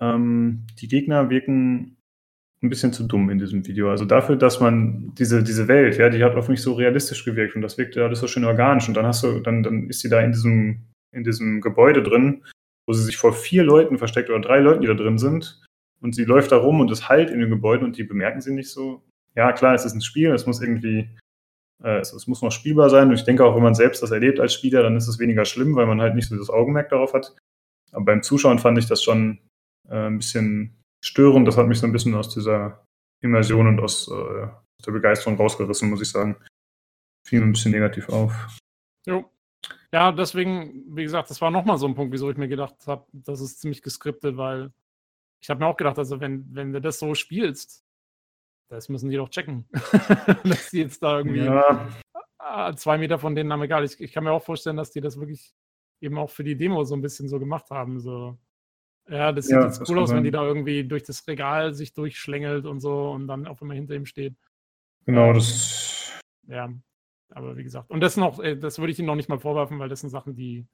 Ähm, 0.00 0.66
die 0.80 0.88
Gegner 0.88 1.30
wirken 1.30 1.96
ein 2.62 2.68
bisschen 2.68 2.92
zu 2.92 3.04
dumm 3.04 3.30
in 3.30 3.38
diesem 3.38 3.66
Video. 3.66 3.90
Also 3.90 4.04
dafür, 4.04 4.36
dass 4.36 4.60
man 4.60 5.14
diese, 5.14 5.42
diese 5.42 5.68
Welt, 5.68 5.98
ja, 5.98 6.08
die 6.08 6.24
hat 6.24 6.34
auf 6.36 6.48
mich 6.48 6.60
so 6.60 6.74
realistisch 6.74 7.24
gewirkt 7.24 7.54
und 7.54 7.62
das 7.62 7.78
wirkte 7.78 8.04
alles 8.04 8.20
so 8.20 8.26
schön 8.26 8.44
organisch. 8.44 8.88
Und 8.88 8.94
dann 8.94 9.06
hast 9.06 9.22
du, 9.22 9.40
dann, 9.40 9.62
dann 9.62 9.88
ist 9.88 10.00
sie 10.00 10.08
da 10.08 10.20
in 10.20 10.32
diesem, 10.32 10.86
in 11.12 11.24
diesem 11.24 11.60
Gebäude 11.60 12.02
drin, 12.02 12.42
wo 12.86 12.92
sie 12.92 13.04
sich 13.04 13.16
vor 13.16 13.32
vier 13.32 13.62
Leuten 13.62 13.98
versteckt 13.98 14.30
oder 14.30 14.40
drei 14.40 14.60
Leuten, 14.60 14.82
die 14.82 14.88
da 14.88 14.94
drin 14.94 15.18
sind. 15.18 15.62
Und 16.00 16.14
sie 16.14 16.24
läuft 16.24 16.52
da 16.52 16.56
rum 16.56 16.80
und 16.80 16.90
es 16.90 17.08
halt 17.08 17.30
in 17.30 17.40
dem 17.40 17.50
Gebäude 17.50 17.84
und 17.84 17.96
die 17.96 18.04
bemerken 18.04 18.40
sie 18.40 18.52
nicht 18.52 18.70
so. 18.70 19.02
Ja, 19.34 19.52
klar, 19.52 19.74
es 19.74 19.84
ist 19.84 19.94
ein 19.94 20.00
Spiel, 20.00 20.32
es 20.32 20.46
muss 20.46 20.62
irgendwie 20.62 21.10
äh, 21.82 21.98
es, 21.98 22.26
muss 22.26 22.42
noch 22.42 22.52
spielbar 22.52 22.90
sein. 22.90 23.08
Und 23.08 23.14
ich 23.14 23.24
denke 23.24 23.44
auch, 23.44 23.54
wenn 23.54 23.62
man 23.62 23.74
selbst 23.74 24.02
das 24.02 24.10
erlebt 24.10 24.40
als 24.40 24.54
Spieler, 24.54 24.82
dann 24.82 24.96
ist 24.96 25.08
es 25.08 25.18
weniger 25.18 25.44
schlimm, 25.44 25.74
weil 25.76 25.86
man 25.86 26.00
halt 26.00 26.14
nicht 26.14 26.28
so 26.28 26.36
das 26.36 26.50
Augenmerk 26.50 26.88
darauf 26.88 27.12
hat. 27.12 27.36
Aber 27.92 28.04
beim 28.04 28.22
Zuschauen 28.22 28.58
fand 28.58 28.78
ich 28.78 28.86
das 28.86 29.02
schon 29.02 29.38
äh, 29.88 30.06
ein 30.06 30.18
bisschen 30.18 30.76
störend. 31.04 31.46
Das 31.46 31.56
hat 31.56 31.66
mich 31.66 31.78
so 31.78 31.86
ein 31.86 31.92
bisschen 31.92 32.14
aus 32.14 32.32
dieser 32.32 32.84
Immersion 33.22 33.66
und 33.66 33.80
aus, 33.80 34.08
äh, 34.08 34.12
aus 34.12 34.84
der 34.84 34.92
Begeisterung 34.92 35.36
rausgerissen, 35.36 35.90
muss 35.90 36.02
ich 36.02 36.10
sagen. 36.10 36.36
Fiel 37.26 37.42
ein 37.42 37.52
bisschen 37.52 37.72
negativ 37.72 38.08
auf. 38.08 38.58
Jo. 39.06 39.30
Ja, 39.92 40.12
deswegen, 40.12 40.84
wie 40.94 41.04
gesagt, 41.04 41.30
das 41.30 41.40
war 41.40 41.50
nochmal 41.50 41.78
so 41.78 41.86
ein 41.86 41.94
Punkt, 41.94 42.12
wieso 42.12 42.30
ich 42.30 42.36
mir 42.36 42.48
gedacht 42.48 42.86
habe, 42.86 43.06
das 43.12 43.40
ist 43.40 43.60
ziemlich 43.60 43.82
geskriptet, 43.82 44.36
weil 44.36 44.72
ich 45.40 45.50
habe 45.50 45.60
mir 45.60 45.66
auch 45.66 45.76
gedacht, 45.76 45.98
also 45.98 46.20
wenn, 46.20 46.44
wenn 46.54 46.72
du 46.72 46.80
das 46.80 46.98
so 46.98 47.14
spielst, 47.14 47.85
das 48.68 48.88
müssen 48.88 49.10
die 49.10 49.16
doch 49.16 49.28
checken. 49.28 49.68
dass 50.44 50.70
die 50.70 50.80
jetzt 50.80 51.02
da 51.02 51.18
irgendwie 51.18 51.44
ja. 51.44 51.88
Ah, 52.38 52.74
zwei 52.76 52.98
Meter 52.98 53.18
von 53.18 53.34
denen 53.34 53.52
haben, 53.52 53.62
egal. 53.62 53.84
Ich, 53.84 54.00
ich, 54.00 54.12
kann 54.12 54.24
mir 54.24 54.32
auch 54.32 54.42
vorstellen, 54.42 54.76
dass 54.76 54.90
die 54.90 55.00
das 55.00 55.18
wirklich 55.18 55.52
eben 56.00 56.18
auch 56.18 56.30
für 56.30 56.44
die 56.44 56.56
Demo 56.56 56.84
so 56.84 56.94
ein 56.94 57.02
bisschen 57.02 57.28
so 57.28 57.38
gemacht 57.38 57.70
haben. 57.70 57.98
So, 57.98 58.38
ja, 59.08 59.32
das 59.32 59.46
sieht 59.46 59.56
ja, 59.56 59.64
jetzt 59.64 59.88
cool 59.88 59.98
aus, 59.98 60.12
wenn 60.12 60.24
die 60.24 60.30
da 60.30 60.44
irgendwie 60.44 60.84
durch 60.84 61.02
das 61.02 61.26
Regal 61.26 61.74
sich 61.74 61.92
durchschlängelt 61.92 62.66
und 62.66 62.80
so 62.80 63.10
und 63.10 63.26
dann 63.26 63.46
auch 63.46 63.60
immer 63.62 63.74
hinter 63.74 63.94
ihm 63.94 64.06
steht. 64.06 64.36
Genau, 65.06 65.32
das. 65.32 66.20
Ja, 66.48 66.72
aber 67.30 67.56
wie 67.56 67.64
gesagt, 67.64 67.90
und 67.90 68.00
das 68.00 68.16
noch, 68.16 68.40
äh, 68.40 68.56
das 68.56 68.78
würde 68.78 68.92
ich 68.92 68.98
Ihnen 68.98 69.06
noch 69.06 69.16
nicht 69.16 69.28
mal 69.28 69.38
vorwerfen, 69.38 69.78
weil 69.78 69.88
das 69.88 70.00
sind 70.00 70.10
Sachen, 70.10 70.34
die, 70.34 70.66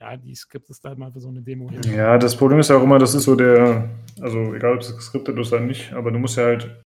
ja, 0.00 0.16
die 0.16 0.34
Skript 0.34 0.68
ist 0.70 0.84
halt 0.84 0.98
mal 0.98 1.12
für 1.12 1.20
so 1.20 1.28
eine 1.28 1.42
Demo 1.42 1.70
hin. 1.70 1.82
Ja, 1.84 2.18
das 2.18 2.36
Problem 2.36 2.58
ist 2.58 2.70
ja 2.70 2.76
auch 2.76 2.82
immer, 2.82 2.98
das 2.98 3.14
ist 3.14 3.24
so 3.24 3.36
der, 3.36 3.88
also 4.20 4.54
egal 4.54 4.74
ob 4.74 4.80
es 4.80 4.94
geskriptet 4.94 5.38
ist 5.38 5.52
oder 5.52 5.62
nicht, 5.62 5.92
aber 5.92 6.10
du 6.10 6.18
musst 6.18 6.36
ja 6.36 6.44
halt 6.44 6.83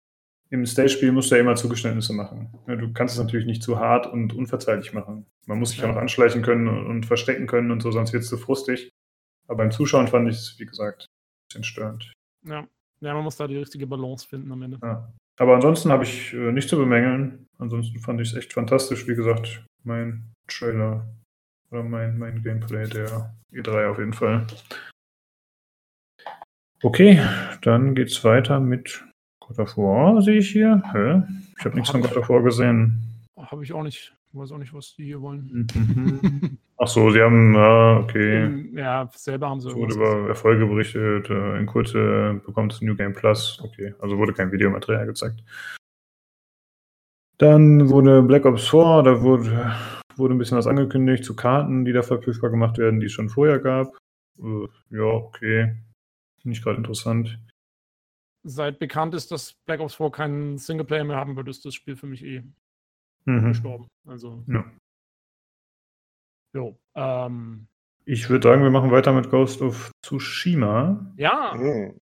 im 0.53 0.67
Stage-Spiel 0.67 1.11
musst 1.11 1.31
du 1.31 1.35
ja 1.35 1.41
immer 1.41 1.55
Zugeständnisse 1.55 2.13
machen. 2.13 2.47
Du 2.67 2.93
kannst 2.93 3.15
es 3.15 3.19
natürlich 3.19 3.47
nicht 3.47 3.63
zu 3.63 3.79
hart 3.79 4.05
und 4.05 4.33
unverzeihlich 4.33 4.93
machen. 4.93 5.25
Man 5.47 5.57
muss 5.57 5.71
sich 5.71 5.79
ja 5.79 5.87
noch 5.87 5.95
anschleichen 5.95 6.43
können 6.43 6.67
und 6.67 7.07
verstecken 7.07 7.47
können 7.47 7.71
und 7.71 7.81
so, 7.81 7.89
sonst 7.89 8.13
wird 8.13 8.21
es 8.21 8.29
zu 8.29 8.37
frustig. 8.37 8.91
Aber 9.47 9.57
beim 9.57 9.71
Zuschauen 9.71 10.07
fand 10.07 10.29
ich 10.29 10.35
es, 10.35 10.55
wie 10.59 10.67
gesagt, 10.67 11.05
ein 11.05 11.47
bisschen 11.47 11.63
störend. 11.63 12.13
Ja. 12.45 12.67
ja, 13.01 13.13
man 13.15 13.23
muss 13.23 13.35
da 13.35 13.47
die 13.47 13.57
richtige 13.57 13.87
Balance 13.87 14.27
finden 14.27 14.51
am 14.51 14.61
Ende. 14.61 14.77
Ja. 14.83 15.11
Aber 15.39 15.55
ansonsten 15.55 15.91
habe 15.91 16.03
ich 16.03 16.33
äh, 16.33 16.51
nichts 16.51 16.69
zu 16.69 16.77
bemängeln. 16.77 17.47
Ansonsten 17.57 17.97
fand 17.97 18.21
ich 18.21 18.29
es 18.29 18.37
echt 18.37 18.53
fantastisch. 18.53 19.07
Wie 19.07 19.15
gesagt, 19.15 19.65
mein 19.83 20.35
Trailer 20.47 21.07
oder 21.71 21.81
mein, 21.81 22.19
mein 22.19 22.43
Gameplay 22.43 22.87
der 22.87 23.33
E3 23.51 23.89
auf 23.89 23.97
jeden 23.97 24.13
Fall. 24.13 24.45
Okay, 26.83 27.19
dann 27.63 27.95
geht's 27.95 28.23
weiter 28.23 28.59
mit 28.59 29.03
God 29.47 29.59
of 29.59 29.77
War 29.77 30.21
sehe 30.21 30.37
ich 30.37 30.51
hier. 30.51 30.81
Hä? 30.91 31.23
Ich 31.57 31.65
habe 31.65 31.75
nichts 31.75 31.91
von 31.91 32.01
God 32.01 32.15
of 32.15 32.29
War 32.29 32.41
gesehen. 32.41 33.01
Habe 33.37 33.63
ich 33.63 33.73
auch 33.73 33.83
nicht. 33.83 34.13
Ich 34.31 34.39
weiß 34.39 34.51
auch 34.51 34.57
nicht, 34.57 34.73
was 34.73 34.95
die 34.95 35.05
hier 35.05 35.21
wollen. 35.21 35.67
Mhm. 35.75 36.57
Ach 36.77 36.87
so, 36.87 37.11
sie 37.11 37.21
haben, 37.21 37.55
ah, 37.55 37.99
okay. 37.99 38.69
Ja, 38.73 39.09
selber 39.13 39.49
haben 39.49 39.61
sie. 39.61 39.69
Es 39.69 39.75
wurde 39.75 39.93
über 39.93 40.27
Erfolge 40.29 40.65
berichtet. 40.65 41.29
Äh, 41.29 41.59
in 41.59 41.65
Kurze 41.65 42.41
bekommt 42.45 42.73
es 42.73 42.81
New 42.81 42.95
Game 42.95 43.13
Plus. 43.13 43.59
Okay, 43.63 43.93
also 43.99 44.17
wurde 44.17 44.33
kein 44.33 44.51
Videomaterial 44.51 45.05
gezeigt. 45.05 45.43
Dann 47.37 47.89
wurde 47.89 48.23
Black 48.23 48.45
Ops 48.45 48.69
4, 48.69 49.03
da 49.03 49.21
wurde, 49.21 49.75
wurde 50.15 50.33
ein 50.33 50.37
bisschen 50.37 50.57
was 50.57 50.67
angekündigt 50.67 51.25
zu 51.25 51.35
Karten, 51.35 51.83
die 51.85 51.91
da 51.91 52.01
verfügbar 52.01 52.49
gemacht 52.49 52.77
werden, 52.77 52.99
die 52.99 53.07
es 53.07 53.11
schon 53.11 53.29
vorher 53.29 53.59
gab. 53.59 53.95
Äh, 54.39 54.67
ja, 54.89 55.03
okay. 55.03 55.75
Nicht 56.43 56.63
gerade 56.63 56.77
interessant 56.77 57.39
seit 58.43 58.79
bekannt 58.79 59.13
ist, 59.13 59.31
dass 59.31 59.53
Black 59.65 59.79
Ops 59.79 59.95
4 59.95 60.11
keinen 60.11 60.57
Singleplayer 60.57 61.03
mehr 61.03 61.17
haben 61.17 61.35
wird, 61.35 61.47
ist 61.47 61.65
das 61.65 61.73
Spiel 61.73 61.95
für 61.95 62.07
mich 62.07 62.23
eh 62.23 62.43
mhm. 63.25 63.47
gestorben. 63.47 63.87
Also. 64.05 64.43
Ja. 64.47 64.65
Jo. 66.53 66.77
Ähm, 66.95 67.67
ich 68.05 68.29
würde 68.29 68.47
sagen, 68.47 68.63
wir 68.63 68.69
machen 68.69 68.91
weiter 68.91 69.13
mit 69.13 69.29
Ghost 69.29 69.61
of 69.61 69.91
Tsushima. 70.03 71.13
Ja. 71.17 71.53
Mhm. 71.55 71.99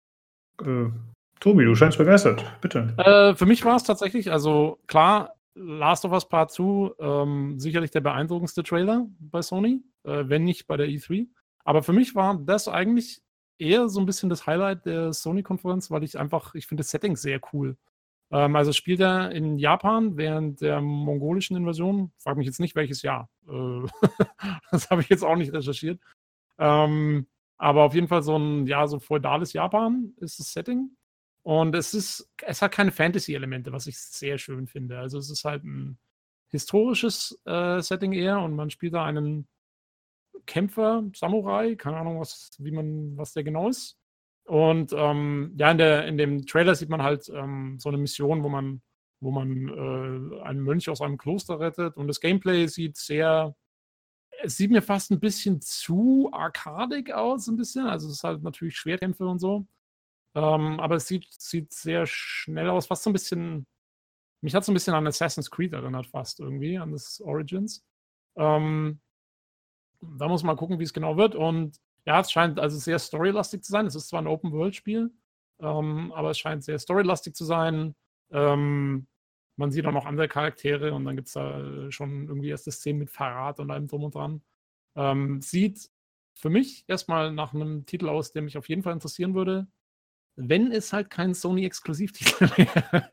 Äh, 0.62 0.92
Tobi, 1.40 1.66
du 1.66 1.76
scheinst 1.76 1.98
begeistert. 1.98 2.46
Bitte. 2.62 2.94
Äh, 2.98 3.36
für 3.36 3.46
mich 3.46 3.64
war 3.66 3.76
es 3.76 3.84
tatsächlich, 3.84 4.32
also 4.32 4.80
klar, 4.88 5.36
Last 5.56 6.04
of 6.06 6.12
Us 6.12 6.28
Part 6.28 6.52
2, 6.52 6.92
ähm, 7.00 7.60
sicherlich 7.60 7.92
der 7.92 8.02
beeindruckendste 8.02 8.64
Trailer 8.64 9.08
bei 9.20 9.42
Sony, 9.42 9.82
äh, 10.04 10.24
wenn 10.28 10.44
nicht 10.44 10.68
bei 10.68 10.76
der 10.76 10.88
E3. 10.88 11.28
Aber 11.64 11.82
für 11.82 11.94
mich 11.94 12.14
war 12.14 12.38
das 12.38 12.68
eigentlich 12.68 13.22
eher 13.58 13.90
so 13.90 14.00
ein 14.00 14.06
bisschen 14.06 14.30
das 14.30 14.46
Highlight 14.48 14.86
der 14.86 15.14
Sony-Konferenz, 15.14 15.92
weil 15.92 16.04
ich 16.04 16.18
einfach, 16.18 16.56
ich 16.56 16.68
finde 16.68 16.82
das 16.82 16.92
Setting 16.92 17.16
sehr 17.16 17.40
cool. 17.54 17.78
Ähm, 18.32 18.56
also 18.56 18.72
spielt 18.74 19.00
er 19.00 19.32
in 19.32 19.58
Japan 19.58 20.18
während 20.18 20.62
der 20.62 20.82
mongolischen 20.82 21.56
Invasion. 21.56 22.12
Frag 22.18 22.38
mich 22.38 22.48
jetzt 22.48 22.60
nicht, 22.60 22.76
welches 22.76 23.02
Jahr. 23.02 23.30
Äh, 23.48 23.88
das 24.72 24.90
habe 24.90 25.02
ich 25.02 25.10
jetzt 25.10 25.24
auch 25.24 25.36
nicht 25.36 25.54
recherchiert. 25.54 26.00
Ähm, 26.58 27.28
aber 27.58 27.84
auf 27.84 27.94
jeden 27.94 28.08
Fall 28.08 28.24
so 28.24 28.38
ein, 28.38 28.68
ja, 28.68 28.88
so 28.88 29.00
feudales 29.00 29.54
Japan 29.54 30.14
ist 30.18 30.40
das 30.40 30.52
Setting. 30.52 30.92
Und 31.44 31.76
es 31.76 31.94
ist, 31.94 32.30
es 32.42 32.62
hat 32.62 32.72
keine 32.72 32.92
Fantasy-Elemente, 32.92 33.72
was 33.72 33.88
ich 33.88 34.00
sehr 34.00 34.38
schön 34.38 34.68
finde. 34.68 34.98
Also 34.98 35.20
es 35.20 35.30
ist 35.30 35.46
halt 35.46 35.64
ein 35.64 36.00
historisches 36.50 37.40
äh, 37.46 37.82
Setting 37.82 38.14
eher 38.14 38.40
und 38.40 38.56
man 38.56 38.70
spielt 38.70 38.94
da 38.94 39.06
einen 39.06 39.48
Kämpfer, 40.46 41.04
Samurai, 41.16 41.76
keine 41.76 41.98
Ahnung, 41.98 42.20
was, 42.20 42.52
wie 42.60 42.72
man, 42.72 43.18
was 43.18 43.34
der 43.34 43.44
genau 43.44 43.70
ist. 43.70 43.98
Und 44.46 44.94
ähm, 44.94 45.56
ja, 45.58 45.72
in, 45.72 45.78
der, 45.78 46.08
in 46.08 46.18
dem 46.18 46.46
Trailer 46.46 46.76
sieht 46.76 46.90
man 46.90 47.02
halt 47.02 47.30
ähm, 47.30 47.78
so 47.80 47.90
eine 47.90 47.98
Mission, 47.98 48.44
wo 48.44 48.50
man, 48.50 48.82
wo 49.20 49.32
man 49.32 49.70
äh, 49.70 50.44
einen 50.44 50.62
Mönch 50.62 50.88
aus 50.90 51.02
einem 51.02 51.18
Kloster 51.18 51.60
rettet. 51.60 51.98
Und 51.98 52.08
das 52.08 52.20
Gameplay 52.20 52.68
sieht 52.68 52.98
sehr, 52.98 53.56
es 54.44 54.58
sieht 54.58 54.72
mir 54.72 54.84
fast 54.84 55.12
ein 55.12 55.20
bisschen 55.20 55.62
zu 55.62 56.30
arkadig 56.32 57.12
aus, 57.12 57.48
ein 57.48 57.58
bisschen. 57.58 57.88
Also 57.88 58.08
es 58.08 58.16
ist 58.16 58.24
halt 58.24 58.44
natürlich 58.44 58.78
Schwerkämpfe 58.78 59.26
und 59.26 59.40
so. 59.40 59.66
Ähm, 60.36 60.80
aber 60.80 60.96
es 60.96 61.08
sieht, 61.08 61.26
sieht 61.40 61.74
sehr 61.74 62.06
schnell 62.06 62.70
aus, 62.70 62.88
fast 62.88 63.04
so 63.04 63.10
ein 63.10 63.14
bisschen, 63.14 63.66
mich 64.42 64.54
hat 64.54 64.66
so 64.66 64.72
ein 64.72 64.76
bisschen 64.76 64.94
an 64.94 65.08
Assassin's 65.08 65.50
Creed 65.50 65.74
erinnert, 65.74 66.08
fast 66.08 66.40
irgendwie, 66.40 66.78
an 66.78 66.92
das 66.92 67.22
Origins. 67.22 67.84
Ähm, 68.36 69.00
da 70.18 70.28
muss 70.28 70.44
man 70.44 70.58
gucken, 70.58 70.80
wie 70.80 70.84
es 70.84 70.94
genau 70.94 71.18
wird. 71.18 71.36
Und 71.36 71.80
ja, 72.06 72.20
es 72.20 72.32
scheint 72.32 72.60
also 72.60 72.78
sehr 72.78 73.00
storylastig 73.00 73.64
zu 73.64 73.72
sein. 73.72 73.86
Es 73.86 73.96
ist 73.96 74.10
zwar 74.10 74.22
ein 74.22 74.28
Open-World-Spiel, 74.28 75.12
ähm, 75.60 76.12
aber 76.14 76.32
es 76.32 76.40
scheint 76.40 76.64
sehr 76.64 76.80
storylastig 76.80 77.36
zu 77.36 77.46
sein. 77.46 77.96
Ähm, 78.32 79.08
man 79.58 79.72
sieht 79.72 79.86
auch 79.86 79.92
noch 79.92 80.06
andere 80.06 80.28
Charaktere 80.28 80.94
und 80.94 81.06
dann 81.06 81.16
gibt 81.16 81.28
es 81.28 81.34
da 81.34 81.92
schon 81.92 82.28
irgendwie 82.28 82.50
erste 82.50 82.72
Szenen 82.72 83.00
mit 83.00 83.10
Verrat 83.10 83.60
und 83.60 83.72
allem 83.72 83.88
drum 83.88 84.04
und 84.04 84.16
dran. 84.16 84.42
Ähm, 84.96 85.42
sieht 85.42 85.90
für 86.34 86.50
mich 86.50 86.84
erstmal 86.88 87.32
nach 87.32 87.54
einem 87.54 87.86
Titel 87.86 88.10
aus, 88.10 88.32
der 88.32 88.42
mich 88.42 88.58
auf 88.58 88.68
jeden 88.68 88.84
Fall 88.84 88.94
interessieren 88.94 89.34
würde, 89.34 89.68
wenn 90.36 90.72
es 90.72 90.92
halt 90.92 91.10
kein 91.10 91.34
Sony-Exklusivtitel 91.34 92.50
wäre. 92.58 93.12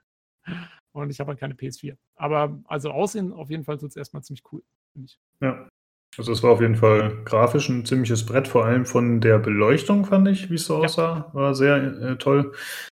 und 0.92 1.10
ich 1.10 1.20
habe 1.20 1.28
halt 1.28 1.40
keine 1.40 1.54
PS4. 1.54 1.96
Aber 2.16 2.60
also 2.64 2.90
Aussehen 2.90 3.32
auf 3.32 3.48
jeden 3.48 3.64
Fall 3.64 3.78
tut 3.78 3.90
es 3.90 3.96
erstmal 3.96 4.24
ziemlich 4.24 4.42
cool, 4.52 4.62
finde 4.92 5.06
ich. 5.06 5.20
Ja, 5.40 5.68
also 6.18 6.32
es 6.32 6.42
war 6.42 6.50
auf 6.50 6.60
jeden 6.60 6.76
Fall 6.76 7.16
grafisch 7.24 7.68
ein 7.68 7.84
ziemliches 7.86 8.26
Brett, 8.26 8.48
vor 8.48 8.64
allem 8.64 8.84
von 8.84 9.20
der 9.20 9.38
Beleuchtung 9.38 10.04
fand 10.04 10.28
ich, 10.28 10.50
wie 10.50 10.56
es 10.56 10.66
so 10.66 10.76
aussah, 10.76 11.30
war 11.32 11.54
sehr 11.54 11.76
äh, 11.76 12.16
toll. 12.16 12.52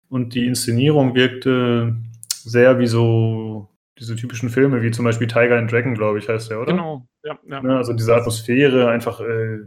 Und 0.10 0.36
die 0.36 0.46
Inszenierung 0.46 1.16
wirkte 1.16 1.96
sehr 2.34 2.78
wie 2.80 2.88
so 2.88 3.70
diese 3.98 4.16
typischen 4.16 4.50
Filme, 4.50 4.82
wie 4.82 4.92
zum 4.92 5.06
Beispiel 5.06 5.28
Tiger 5.28 5.58
and 5.58 5.72
Dragon, 5.72 5.96
glaube 5.96 6.20
ich, 6.20 6.28
heißt 6.28 6.52
der, 6.52 6.62
oder? 6.62 6.74
Genau, 6.74 7.08
ja. 7.24 7.40
ja. 7.48 7.62
Ne, 7.62 7.78
also 7.78 7.94
diese 7.94 8.16
Atmosphäre, 8.16 8.90
einfach, 8.90 9.22
äh, 9.22 9.60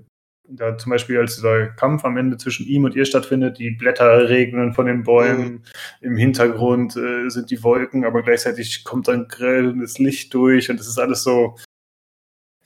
da 0.50 0.76
zum 0.78 0.90
Beispiel 0.90 1.18
als 1.18 1.36
dieser 1.36 1.68
Kampf 1.68 2.04
am 2.04 2.16
Ende 2.16 2.36
zwischen 2.36 2.66
ihm 2.66 2.84
und 2.84 2.94
ihr 2.94 3.04
stattfindet, 3.04 3.58
die 3.58 3.70
Blätter 3.70 4.28
regnen 4.28 4.72
von 4.72 4.86
den 4.86 5.02
Bäumen, 5.02 5.52
mhm. 5.52 5.62
im 6.00 6.16
Hintergrund 6.16 6.96
äh, 6.96 7.28
sind 7.28 7.50
die 7.50 7.62
Wolken, 7.62 8.04
aber 8.04 8.22
gleichzeitig 8.22 8.84
kommt 8.84 9.08
dann 9.08 9.28
grelles 9.28 9.98
Licht 9.98 10.32
durch 10.34 10.70
und 10.70 10.80
es 10.80 10.88
ist 10.88 10.98
alles 10.98 11.22
so, 11.22 11.56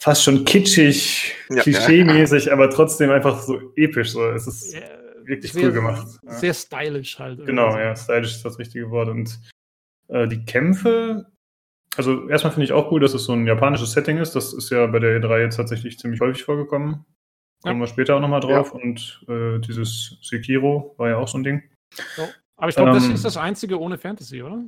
fast 0.03 0.25
schon 0.25 0.45
kitschig, 0.45 1.33
ja, 1.49 1.63
klischee-mäßig, 1.63 2.47
ja. 2.47 2.53
aber 2.53 2.69
trotzdem 2.71 3.11
einfach 3.11 3.41
so 3.41 3.73
episch. 3.77 4.11
So. 4.11 4.25
Es 4.31 4.49
ist 4.49 4.75
ja, 4.75 4.81
wirklich 5.25 5.53
sehr, 5.53 5.67
cool 5.67 5.73
gemacht. 5.73 6.09
Sehr 6.23 6.55
stylisch 6.55 7.19
halt. 7.21 7.47
Genau, 7.47 7.79
ja, 7.79 7.95
stylisch 7.95 8.33
ist 8.33 8.45
das 8.45 8.59
richtige 8.59 8.91
Wort. 8.91 9.09
Und 9.09 9.39
äh, 10.09 10.27
die 10.27 10.45
Kämpfe, 10.45 11.27
also 11.97 12.29
erstmal 12.29 12.53
finde 12.53 12.65
ich 12.65 12.73
auch 12.73 12.91
cool, 12.91 12.99
dass 12.99 13.15
es 13.15 13.25
so 13.25 13.33
ein 13.33 13.47
japanisches 13.47 13.93
Setting 13.93 14.19
ist. 14.19 14.33
Das 14.33 14.53
ist 14.53 14.71
ja 14.71 14.87
bei 14.87 14.99
der 14.99 15.23
E3 15.23 15.43
jetzt 15.43 15.57
tatsächlich 15.57 16.01
ziemlich 16.01 16.21
häufig 16.21 16.43
vorgekommen. 16.43 17.05
Kommen 17.63 17.79
wir 17.79 17.87
später 17.87 18.17
auch 18.17 18.21
nochmal 18.21 18.41
drauf. 18.41 18.73
Und 18.73 19.25
äh, 19.29 19.61
dieses 19.61 20.19
Sekiro 20.21 20.97
war 20.99 21.11
ja 21.11 21.17
auch 21.19 21.29
so 21.29 21.39
ein 21.39 21.45
Ding. 21.45 21.63
So. 22.17 22.27
Aber 22.57 22.69
ich 22.69 22.75
glaube, 22.75 22.91
ähm, 22.91 22.97
das 22.97 23.07
ist 23.07 23.25
das 23.25 23.37
einzige 23.37 23.79
ohne 23.79 23.99
Fantasy, 23.99 24.43
oder? 24.43 24.65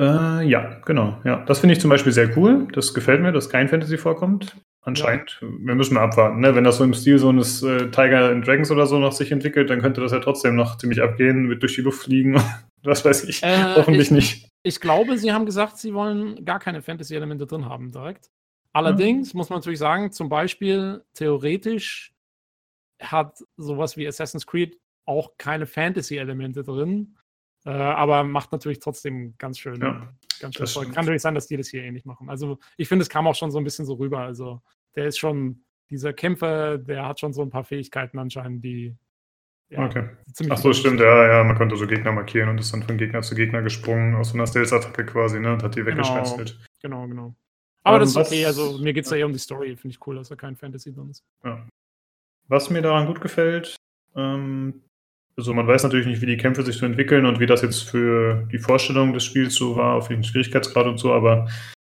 Äh, 0.00 0.46
ja, 0.48 0.80
genau. 0.84 1.20
Ja, 1.24 1.44
das 1.44 1.58
finde 1.58 1.74
ich 1.74 1.80
zum 1.80 1.90
Beispiel 1.90 2.12
sehr 2.12 2.36
cool. 2.36 2.68
Das 2.72 2.94
gefällt 2.94 3.20
mir, 3.20 3.32
dass 3.32 3.50
kein 3.50 3.68
Fantasy 3.68 3.98
vorkommt. 3.98 4.56
Anscheinend. 4.82 5.38
Ja. 5.42 5.48
Wir 5.48 5.74
müssen 5.74 5.94
mal 5.94 6.04
abwarten. 6.04 6.40
Ne? 6.40 6.54
Wenn 6.54 6.64
das 6.64 6.78
so 6.78 6.84
im 6.84 6.94
Stil 6.94 7.18
so 7.18 7.28
eines 7.28 7.62
äh, 7.62 7.90
Tiger 7.90 8.30
and 8.30 8.46
Dragons 8.46 8.70
oder 8.70 8.86
so 8.86 8.98
noch 8.98 9.12
sich 9.12 9.32
entwickelt, 9.32 9.70
dann 9.70 9.82
könnte 9.82 10.00
das 10.00 10.12
ja 10.12 10.20
trotzdem 10.20 10.54
noch 10.54 10.78
ziemlich 10.78 11.02
abgehen, 11.02 11.48
wird 11.48 11.62
durch 11.62 11.74
die 11.74 11.82
Luft 11.82 12.04
fliegen. 12.04 12.40
Was 12.84 13.04
weiß 13.04 13.24
ich. 13.24 13.42
Äh, 13.42 13.56
Hoffentlich 13.76 14.06
ich, 14.06 14.10
nicht. 14.12 14.48
Ich 14.62 14.80
glaube, 14.80 15.18
sie 15.18 15.32
haben 15.32 15.46
gesagt, 15.46 15.78
sie 15.78 15.92
wollen 15.92 16.44
gar 16.44 16.60
keine 16.60 16.80
Fantasy-Elemente 16.80 17.46
drin 17.46 17.66
haben 17.66 17.90
direkt. 17.90 18.30
Allerdings 18.72 19.32
ja. 19.32 19.36
muss 19.36 19.50
man 19.50 19.58
natürlich 19.58 19.78
sagen, 19.78 20.12
zum 20.12 20.28
Beispiel 20.28 21.02
theoretisch 21.14 22.14
hat 23.00 23.38
sowas 23.56 23.96
wie 23.96 24.06
Assassin's 24.06 24.46
Creed 24.46 24.78
auch 25.06 25.32
keine 25.38 25.66
Fantasy-Elemente 25.66 26.62
drin. 26.62 27.17
Äh, 27.68 27.72
aber 27.72 28.24
macht 28.24 28.50
natürlich 28.50 28.78
trotzdem 28.78 29.34
ganz 29.36 29.58
schön, 29.58 29.78
ja, 29.78 30.08
ganz 30.40 30.54
schön 30.54 30.66
voll. 30.66 30.84
Kann 30.86 31.04
natürlich 31.04 31.20
sein, 31.20 31.34
dass 31.34 31.48
die 31.48 31.58
das 31.58 31.68
hier 31.68 31.82
ähnlich 31.82 32.06
machen. 32.06 32.30
Also 32.30 32.58
ich 32.78 32.88
finde, 32.88 33.02
es 33.02 33.10
kam 33.10 33.26
auch 33.26 33.34
schon 33.34 33.50
so 33.50 33.58
ein 33.58 33.64
bisschen 33.64 33.84
so 33.84 33.94
rüber. 33.94 34.20
Also 34.20 34.62
der 34.96 35.04
ist 35.04 35.18
schon, 35.18 35.62
dieser 35.90 36.14
Kämpfer, 36.14 36.78
der 36.78 37.04
hat 37.04 37.20
schon 37.20 37.34
so 37.34 37.42
ein 37.42 37.50
paar 37.50 37.64
Fähigkeiten 37.64 38.18
anscheinend, 38.18 38.64
die. 38.64 38.96
Ja, 39.68 39.84
okay. 39.84 40.08
Ach 40.48 40.56
so, 40.56 40.72
stimmt, 40.72 41.00
ja, 41.00 41.26
ja, 41.26 41.44
man 41.44 41.58
konnte 41.58 41.76
so 41.76 41.86
Gegner 41.86 42.10
markieren 42.10 42.48
und 42.48 42.58
ist 42.58 42.72
dann 42.72 42.84
von 42.84 42.96
Gegner 42.96 43.20
zu 43.20 43.34
Gegner 43.34 43.60
gesprungen, 43.60 44.14
aus 44.14 44.30
so 44.30 44.34
einer 44.38 44.46
Stealth-Attacke 44.46 45.04
quasi, 45.04 45.38
ne, 45.38 45.52
und 45.52 45.62
hat 45.62 45.74
die 45.74 45.80
genau, 45.82 45.98
weggeschmetzelt. 45.98 46.58
Genau, 46.80 47.06
genau. 47.06 47.34
Aber 47.82 47.96
ähm, 47.96 48.00
das 48.00 48.10
ist 48.10 48.16
okay, 48.16 48.46
also 48.46 48.78
mir 48.78 48.94
geht 48.94 49.04
es 49.04 49.10
ja 49.10 49.18
eher 49.18 49.26
um 49.26 49.34
die 49.34 49.38
Story, 49.38 49.76
finde 49.76 49.94
ich 49.94 50.06
cool, 50.06 50.16
dass 50.16 50.30
da 50.30 50.36
kein 50.36 50.56
Fantasy 50.56 50.94
drin 50.94 51.10
ist. 51.10 51.22
Ja. 51.44 51.66
Was 52.46 52.70
mir 52.70 52.80
daran 52.80 53.06
gut 53.06 53.20
gefällt, 53.20 53.76
ähm, 54.16 54.84
also 55.38 55.54
man 55.54 55.68
weiß 55.68 55.84
natürlich 55.84 56.06
nicht, 56.06 56.20
wie 56.20 56.26
die 56.26 56.36
Kämpfe 56.36 56.64
sich 56.64 56.76
so 56.76 56.84
entwickeln 56.84 57.24
und 57.24 57.38
wie 57.38 57.46
das 57.46 57.62
jetzt 57.62 57.88
für 57.88 58.46
die 58.50 58.58
Vorstellung 58.58 59.12
des 59.12 59.24
Spiels 59.24 59.54
so 59.54 59.76
war, 59.76 59.94
auf 59.94 60.10
welchen 60.10 60.24
Schwierigkeitsgrad 60.24 60.86
und 60.86 60.98
so, 60.98 61.12
aber 61.12 61.48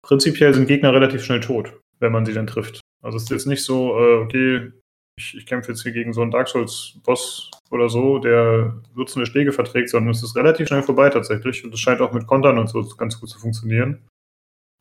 prinzipiell 0.03 0.53
sind 0.53 0.67
Gegner 0.67 0.93
relativ 0.93 1.23
schnell 1.23 1.39
tot, 1.39 1.73
wenn 2.01 2.11
man 2.11 2.27
sie 2.27 2.35
dann 2.35 2.49
trifft. 2.49 2.81
Also 3.01 3.17
es 3.17 3.23
ist 3.23 3.31
jetzt 3.31 3.47
nicht 3.47 3.65
so, 3.65 3.97
äh, 3.97 4.17
okay, 4.17 4.73
ich, 5.17 5.37
ich 5.37 5.47
kämpfe 5.47 5.71
jetzt 5.71 5.85
hier 5.85 5.93
gegen 5.93 6.13
so 6.13 6.21
einen 6.21 6.33
Dark 6.33 6.49
Souls-Boss 6.49 7.53
oder 7.71 7.89
so, 7.89 8.19
der 8.19 8.83
Dutzende 8.97 9.27
Schläge 9.27 9.53
verträgt, 9.53 9.91
sondern 9.91 10.11
es 10.11 10.23
ist 10.23 10.35
relativ 10.35 10.67
schnell 10.67 10.83
vorbei 10.83 11.09
tatsächlich. 11.09 11.65
Und 11.65 11.73
es 11.73 11.81
scheint 11.81 12.01
auch 12.01 12.13
mit 12.13 12.27
Kontern 12.27 12.59
und 12.59 12.69
so 12.69 12.83
ganz 12.97 13.21
gut 13.21 13.29
zu 13.29 13.39
funktionieren. 13.39 14.07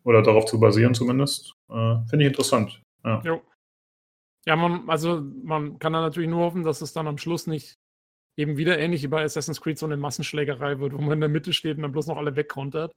Oder 0.03 0.21
darauf 0.21 0.45
zu 0.45 0.59
basieren 0.59 0.93
zumindest. 0.93 1.53
Äh, 1.69 1.95
Finde 2.09 2.25
ich 2.25 2.27
interessant. 2.27 2.81
Ja. 3.03 3.21
Jo. 3.23 3.41
Ja, 4.45 4.55
man, 4.55 4.89
also 4.89 5.23
man 5.43 5.77
kann 5.79 5.93
da 5.93 6.01
natürlich 6.01 6.29
nur 6.29 6.45
hoffen, 6.45 6.63
dass 6.63 6.81
es 6.81 6.93
dann 6.93 7.07
am 7.07 7.17
Schluss 7.17 7.47
nicht 7.47 7.77
eben 8.37 8.55
wieder 8.55 8.77
ähnlich 8.77 9.03
wie 9.03 9.07
bei 9.07 9.23
Assassin's 9.23 9.59
Creed 9.59 9.79
so 9.79 9.85
eine 9.85 9.97
Massenschlägerei 9.97 10.79
wird, 10.79 10.93
wo 10.93 10.99
man 10.99 11.13
in 11.13 11.21
der 11.21 11.29
Mitte 11.29 11.53
steht 11.53 11.75
und 11.77 11.83
dann 11.83 11.91
bloß 11.91 12.07
noch 12.07 12.17
alle 12.17 12.35
wegkontert. 12.35 12.93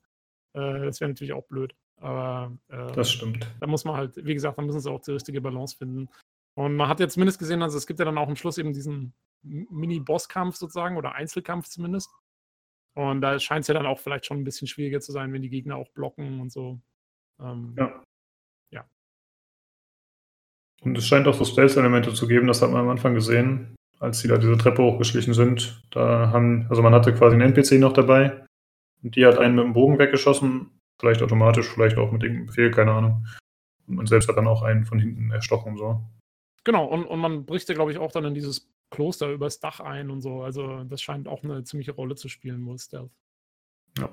Äh, 0.55 0.85
das 0.85 1.01
wäre 1.01 1.11
natürlich 1.11 1.33
auch 1.33 1.47
blöd. 1.47 1.75
Aber 1.97 2.57
äh, 2.69 2.93
das 2.93 3.11
stimmt. 3.11 3.51
Da 3.61 3.67
muss 3.67 3.85
man 3.85 3.97
halt, 3.97 4.17
wie 4.17 4.35
gesagt, 4.35 4.59
da 4.59 4.63
müssen 4.63 4.81
sie 4.81 4.91
auch 4.91 5.01
die 5.01 5.13
richtige 5.13 5.41
Balance 5.41 5.77
finden. 5.77 6.09
Und 6.55 6.77
man 6.77 6.89
hat 6.89 7.01
jetzt 7.01 7.15
zumindest 7.15 7.39
gesehen, 7.39 7.63
also 7.63 7.79
es 7.79 7.87
gibt 7.87 7.99
ja 7.99 8.05
dann 8.05 8.19
auch 8.19 8.29
am 8.29 8.37
Schluss 8.37 8.59
eben 8.59 8.73
diesen 8.73 9.15
Mini-Boss-Kampf 9.43 10.57
sozusagen 10.57 10.99
oder 10.99 11.15
Einzelkampf 11.15 11.69
zumindest. 11.69 12.11
Und 12.95 13.23
da 13.23 13.39
scheint 13.39 13.63
es 13.63 13.69
ja 13.69 13.75
dann 13.75 13.87
auch 13.87 13.99
vielleicht 13.99 14.27
schon 14.27 14.39
ein 14.39 14.45
bisschen 14.45 14.69
schwieriger 14.69 15.01
zu 15.01 15.13
sein, 15.13 15.33
wenn 15.33 15.43
die 15.43 15.49
Gegner 15.49 15.77
auch 15.77 15.89
blocken 15.91 16.41
und 16.41 16.53
so. 16.53 16.81
Ähm, 17.41 17.75
ja. 17.79 18.03
Ja. 18.73 18.85
Und 20.83 20.99
es 20.99 21.07
scheint 21.07 21.27
auch 21.29 21.35
so 21.35 21.45
Stealth-Elemente 21.45 22.13
zu 22.13 22.27
geben, 22.27 22.47
das 22.47 22.61
hat 22.61 22.71
man 22.71 22.83
am 22.83 22.89
Anfang 22.91 23.15
gesehen 23.15 23.77
als 24.01 24.21
sie 24.21 24.29
da 24.29 24.39
diese 24.39 24.57
Treppe 24.57 24.83
hochgeschlichen 24.83 25.35
sind. 25.35 25.83
Da 25.91 26.31
haben, 26.31 26.67
also 26.69 26.83
man 26.83 26.95
hatte 26.95 27.15
quasi 27.15 27.35
einen 27.35 27.55
NPC 27.55 27.79
noch 27.79 27.93
dabei 27.93 28.45
und 29.03 29.15
die 29.15 29.27
hat 29.27 29.39
einen 29.39 29.55
mit 29.55 29.65
dem 29.65 29.73
Bogen 29.75 29.99
weggeschossen, 29.99 30.71
vielleicht 30.99 31.23
automatisch, 31.23 31.69
vielleicht 31.69 31.99
auch 31.99 32.11
mit 32.11 32.23
irgendeinem 32.23 32.47
Befehl, 32.47 32.71
keine 32.71 32.93
Ahnung. 32.93 33.27
Und 33.87 33.97
man 33.97 34.07
selbst 34.07 34.29
hat 34.29 34.37
dann 34.37 34.49
auch 34.49 34.63
einen 34.63 34.87
von 34.87 34.99
hinten 34.99 35.31
erstochen 35.31 35.77
so. 35.77 36.01
Genau, 36.65 36.87
und, 36.87 37.05
und 37.05 37.21
man 37.21 37.45
bricht 37.45 37.69
ja, 37.69 37.75
glaube 37.75 37.93
ich, 37.93 37.99
auch 37.99 38.13
dann 38.13 38.25
in 38.25 38.35
dieses 38.35 38.71
Kloster 38.91 39.31
übers 39.31 39.61
Dach 39.61 39.81
ein 39.81 40.11
und 40.11 40.21
so. 40.21 40.43
Also 40.43 40.85
das 40.85 41.03
scheint 41.03 41.29
auch 41.29 41.43
eine 41.43 41.63
ziemliche 41.65 41.93
Rolle 41.93 42.17
zu 42.17 42.29
spielen, 42.29 42.65
wohl 42.67 42.79
Stealth. 42.79 43.13
Ja. 43.99 44.09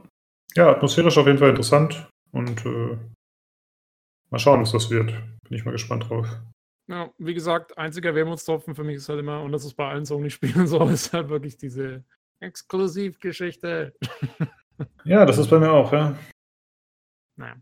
ja, 0.56 0.72
atmosphärisch 0.72 1.18
auf 1.18 1.28
jeden 1.28 1.40
Fall 1.40 1.50
interessant 1.50 2.10
und 2.32 2.66
äh, 2.66 2.98
mal 4.30 4.40
schauen, 4.40 4.62
was 4.62 4.72
das 4.72 4.90
wird. 4.90 5.12
Bin 5.48 5.58
ich 5.58 5.66
mal 5.66 5.72
gespannt 5.72 6.10
drauf. 6.10 6.28
Ja, 6.90 7.14
wie 7.18 7.34
gesagt, 7.34 7.78
einziger 7.78 8.16
Wermutstropfen 8.16 8.74
für 8.74 8.84
mich 8.84 8.98
ist 8.98 9.10
halt 9.10 9.20
immer, 9.20 9.42
und 9.42 9.52
das 9.52 9.66
ist 9.66 9.74
bei 9.74 9.90
allen 9.90 10.06
Sony-Spielen 10.06 10.68
so, 10.68 10.88
ist 10.88 11.14
halt 11.14 11.30
wirklich 11.30 11.58
diese 11.58 12.04
Exklusivgeschichte. 12.40 13.94
ja, 15.04 15.26
das 15.26 15.38
ist 15.38 15.50
bei 15.50 15.60
mir 15.60 15.72
auch, 15.72 15.92
ja. 15.92 16.18
Naja. 17.36 17.56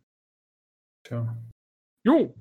Tja. 1.04 1.38
Jo. 2.04 2.36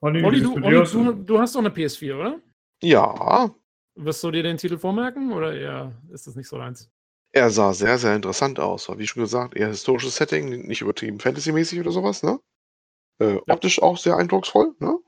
Olli, 0.00 0.24
Olli, 0.24 0.42
du, 0.42 0.54
Olli 0.54 0.84
du, 0.84 1.12
du, 1.12 1.38
hast 1.38 1.54
doch 1.54 1.60
eine 1.60 1.70
PS4, 1.70 2.18
oder? 2.18 2.40
Ja. 2.82 3.54
Wirst 3.96 4.24
du 4.24 4.30
dir 4.30 4.42
den 4.42 4.56
Titel 4.56 4.76
vormerken 4.76 5.32
oder 5.32 5.54
eher 5.54 5.92
ist 6.10 6.26
das 6.26 6.36
nicht 6.36 6.48
so 6.48 6.58
deins? 6.58 6.90
Er 7.32 7.50
sah 7.50 7.72
sehr, 7.72 7.98
sehr 7.98 8.14
interessant 8.14 8.60
aus. 8.60 8.88
Wie 8.96 9.06
schon 9.06 9.22
gesagt, 9.22 9.56
eher 9.56 9.68
historisches 9.68 10.16
Setting, 10.16 10.66
nicht 10.66 10.82
übertrieben 10.82 11.20
Fantasy-mäßig 11.20 11.80
oder 11.80 11.90
sowas, 11.90 12.22
ne? 12.22 12.38
Äh, 13.18 13.34
ja. 13.34 13.42
Optisch 13.48 13.82
auch 13.82 13.96
sehr 13.96 14.16
eindrucksvoll, 14.16 14.74
ne? 14.78 14.98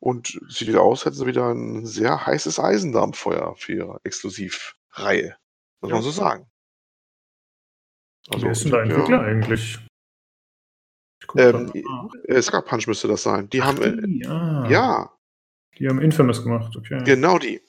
Und 0.00 0.40
sieht 0.48 0.68
wieder 0.68 0.80
aus, 0.80 1.04
hätten 1.04 1.16
sie 1.16 1.26
wieder 1.26 1.52
ein 1.52 1.84
sehr 1.84 2.26
heißes 2.26 2.58
Eisen 2.58 2.92
da 2.92 3.02
am 3.02 3.12
Feuer 3.12 3.54
für 3.56 3.72
ihre 3.72 4.00
Exklusivreihe. 4.02 5.36
Muss 5.82 5.90
ja. 5.90 5.94
man 5.94 6.02
so 6.02 6.10
sagen. 6.10 6.46
Also, 8.30 8.44
Wer 8.44 8.52
ist 8.52 8.64
denn 8.64 8.70
der 8.70 8.82
Entwickler 8.82 9.22
ja. 9.22 9.22
eigentlich? 9.22 9.78
Ähm, 11.36 11.70
äh, 12.24 12.40
Sucker 12.40 12.62
Punch 12.62 12.86
müsste 12.86 13.08
das 13.08 13.22
sein. 13.22 13.48
Die 13.50 13.60
Ach, 13.60 13.66
haben. 13.66 13.82
Äh, 13.82 14.06
die, 14.06 14.26
ah. 14.26 14.66
Ja. 14.68 15.12
Die 15.78 15.86
haben 15.88 16.00
Infamous 16.00 16.42
gemacht, 16.42 16.74
okay. 16.76 17.02
Genau 17.04 17.38
die. 17.38 17.60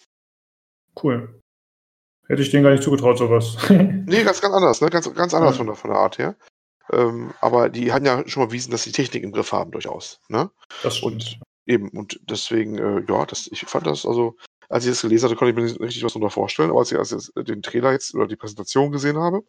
Cool. 1.02 1.42
Hätte 2.28 2.42
ich 2.42 2.50
denen 2.50 2.64
gar 2.64 2.72
nicht 2.72 2.84
zugetraut, 2.84 3.18
sowas. 3.18 3.58
nee, 3.70 4.24
ganz, 4.24 4.42
ganz 4.42 4.56
anders, 4.56 4.82
ne? 4.82 4.90
Ganz, 4.90 5.14
ganz 5.14 5.34
anders 5.34 5.52
ja. 5.52 5.58
von, 5.58 5.68
der, 5.68 5.76
von 5.76 5.92
der 5.92 6.00
Art 6.00 6.18
her. 6.18 6.36
Ähm, 6.92 7.34
aber 7.42 7.70
die 7.70 7.92
hatten 7.92 8.06
ja 8.06 8.28
schon 8.28 8.44
mal 8.44 8.48
bewiesen, 8.48 8.72
dass 8.72 8.84
sie 8.84 8.92
Technik 8.92 9.24
im 9.24 9.32
Griff 9.32 9.52
haben, 9.52 9.72
durchaus. 9.72 10.20
Ne? 10.30 10.50
Das 10.84 10.98
stimmt. 10.98 11.14
Und 11.14 11.40
Eben, 11.66 11.90
und 11.90 12.20
deswegen, 12.24 12.78
äh, 12.78 13.04
ja, 13.08 13.26
das, 13.26 13.48
ich 13.48 13.62
fand 13.62 13.86
das, 13.86 14.06
also, 14.06 14.36
als 14.70 14.86
ich 14.86 14.92
das 14.92 15.02
gelesen 15.02 15.26
hatte, 15.26 15.36
konnte 15.36 15.52
ich 15.52 15.56
mir 15.56 15.64
nicht 15.64 15.80
richtig 15.80 16.04
was 16.04 16.14
darunter 16.14 16.34
vorstellen, 16.34 16.70
aber 16.70 16.80
als 16.80 16.92
ich, 16.92 16.98
als 16.98 17.12
ich 17.12 17.46
den 17.46 17.62
Trailer 17.62 17.92
jetzt 17.92 18.16
oder 18.16 18.28
die 18.28 18.36
Präsentation 18.36 18.92
gesehen 18.92 19.18
habe, 19.18 19.44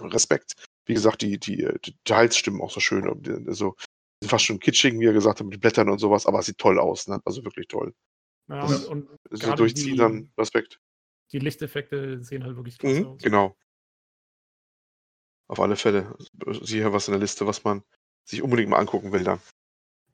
Respekt. 0.00 0.54
Wie 0.86 0.94
gesagt, 0.94 1.22
die, 1.22 1.38
die, 1.38 1.68
die 1.84 1.92
Details 1.92 2.36
stimmen 2.36 2.60
auch 2.60 2.70
so 2.70 2.80
schön. 2.80 3.06
Also, 3.46 3.76
sind 4.22 4.30
fast 4.30 4.44
schon 4.44 4.60
kitschig, 4.60 4.98
wie 4.98 5.06
er 5.06 5.12
gesagt 5.12 5.40
hat, 5.40 5.46
mit 5.46 5.54
den 5.54 5.60
Blättern 5.60 5.90
und 5.90 5.98
sowas, 5.98 6.26
aber 6.26 6.38
es 6.38 6.46
sieht 6.46 6.58
toll 6.58 6.78
aus, 6.78 7.08
ne? 7.08 7.20
Also 7.24 7.44
wirklich 7.44 7.66
toll. 7.68 7.94
Ja, 8.48 8.66
das, 8.66 8.84
und, 8.86 9.08
und 9.08 9.58
durchziehen 9.58 9.96
dann, 9.96 10.32
Respekt. 10.38 10.80
Die 11.32 11.38
Lichteffekte 11.38 12.22
sehen 12.22 12.44
halt 12.44 12.56
wirklich 12.56 12.78
klasse 12.78 13.00
mhm, 13.00 13.06
aus. 13.06 13.22
Genau. 13.22 13.56
Auf 15.48 15.60
alle 15.60 15.76
Fälle. 15.76 16.16
Siehe 16.62 16.92
was 16.92 17.08
in 17.08 17.12
der 17.12 17.20
Liste, 17.20 17.46
was 17.46 17.64
man 17.64 17.82
sich 18.24 18.42
unbedingt 18.42 18.70
mal 18.70 18.78
angucken 18.78 19.12
will 19.12 19.24
dann. 19.24 19.40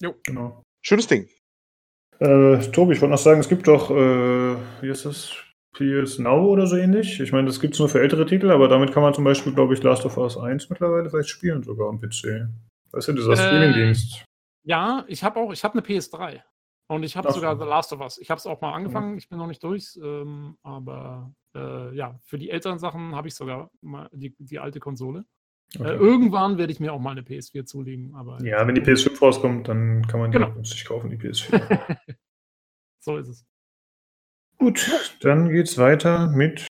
Jo. 0.01 0.15
Genau. 0.25 0.63
Schönes 0.83 1.07
Ding. 1.07 1.29
Äh, 2.21 2.59
Tobi, 2.71 2.95
ich 2.95 3.01
wollte 3.01 3.13
noch 3.13 3.19
sagen, 3.19 3.41
es 3.41 3.49
gibt 3.49 3.69
doch, 3.69 3.91
äh, 3.91 4.57
wie 4.81 4.89
ist 4.89 5.05
das? 5.05 5.37
PS 5.75 6.19
Now 6.19 6.47
oder 6.47 6.67
so 6.67 6.77
ähnlich. 6.77 7.21
Ich 7.21 7.31
meine, 7.31 7.47
das 7.47 7.61
gibt 7.61 7.75
es 7.75 7.81
nur 7.81 7.89
für 7.89 8.01
ältere 8.01 8.27
Titel, 8.27 8.51
aber 8.51 8.69
damit 8.69 8.93
kann 8.93 9.03
man 9.03 9.15
zum 9.15 9.23
Beispiel, 9.23 9.55
glaube 9.55 9.75
ich, 9.75 9.83
Last 9.83 10.05
of 10.05 10.17
Us 10.17 10.37
1 10.37 10.71
mittlerweile 10.71 11.09
vielleicht 11.09 11.29
spielen, 11.29 11.63
sogar 11.63 11.89
am 11.89 12.01
PC. 12.01 12.49
Weißt 12.91 13.09
du, 13.09 13.13
dieser 13.13 13.33
äh, 13.33 13.37
Streaming-Dienst. 13.37 14.25
Ja, 14.65 15.05
ich 15.07 15.23
habe 15.23 15.39
auch, 15.39 15.53
ich 15.53 15.63
habe 15.63 15.75
eine 15.75 15.87
PS3. 15.87 16.43
Und 16.91 17.03
ich 17.03 17.17
habe 17.17 17.31
sogar 17.33 17.57
The 17.59 17.67
Last 17.67 17.93
of 17.93 18.01
Us. 18.01 18.19
Ich 18.19 18.31
habe 18.31 18.39
es 18.39 18.47
auch 18.47 18.61
mal 18.63 18.73
angefangen, 18.73 19.13
ja. 19.13 19.19
ich 19.19 19.29
bin 19.29 19.39
noch 19.39 19.47
nicht 19.47 19.63
durch, 19.63 19.99
ähm, 20.03 20.57
aber 20.63 21.33
äh, 21.55 21.95
ja, 21.95 22.19
für 22.23 22.39
die 22.39 22.49
älteren 22.49 22.79
Sachen 22.79 23.15
habe 23.15 23.29
ich 23.29 23.35
sogar 23.35 23.71
mal 23.83 24.09
die, 24.13 24.35
die 24.39 24.59
alte 24.59 24.81
Konsole. 24.81 25.27
Äh, 25.75 25.81
okay. 25.81 25.91
Äh, 25.91 25.97
irgendwann 25.97 26.59
werde 26.59 26.73
ich 26.73 26.81
mir 26.81 26.93
auch 26.93 27.01
mal 27.01 27.13
eine 27.13 27.23
PS4 27.23 27.65
zulegen. 27.65 28.15
Aber 28.15 28.43
ja, 28.43 28.67
wenn 28.67 28.75
die 28.75 28.83
PS5 28.83 29.21
rauskommt, 29.21 29.69
dann 29.69 30.07
kann 30.07 30.21
man 30.21 30.31
die 30.31 30.39
genau. 30.39 30.53
günstig 30.53 30.85
kaufen, 30.85 31.11
die 31.11 31.17
PS4. 31.17 31.99
so 33.01 33.17
ist 33.17 33.29
es. 33.29 33.47
Gut, 34.59 35.19
dann 35.21 35.51
geht 35.51 35.69
es 35.69 35.79
weiter 35.79 36.29
mit 36.29 36.67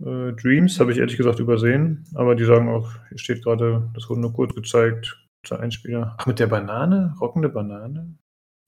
äh, 0.00 0.32
Dreams. 0.32 0.80
Habe 0.80 0.92
ich 0.92 0.98
ehrlich 0.98 1.16
gesagt 1.16 1.38
übersehen. 1.38 2.04
Aber 2.14 2.34
die 2.34 2.44
sagen 2.44 2.68
auch, 2.68 2.90
hier 3.08 3.18
steht 3.18 3.42
gerade, 3.42 3.90
das 3.94 4.08
wurde 4.08 4.20
nur 4.20 4.32
kurz 4.32 4.54
gezeigt. 4.54 5.18
der 5.50 5.60
Einspieler. 5.60 6.16
Ach, 6.18 6.26
mit 6.26 6.38
der 6.38 6.46
Banane? 6.46 7.14
Rockende 7.20 7.48
Banane? 7.48 8.16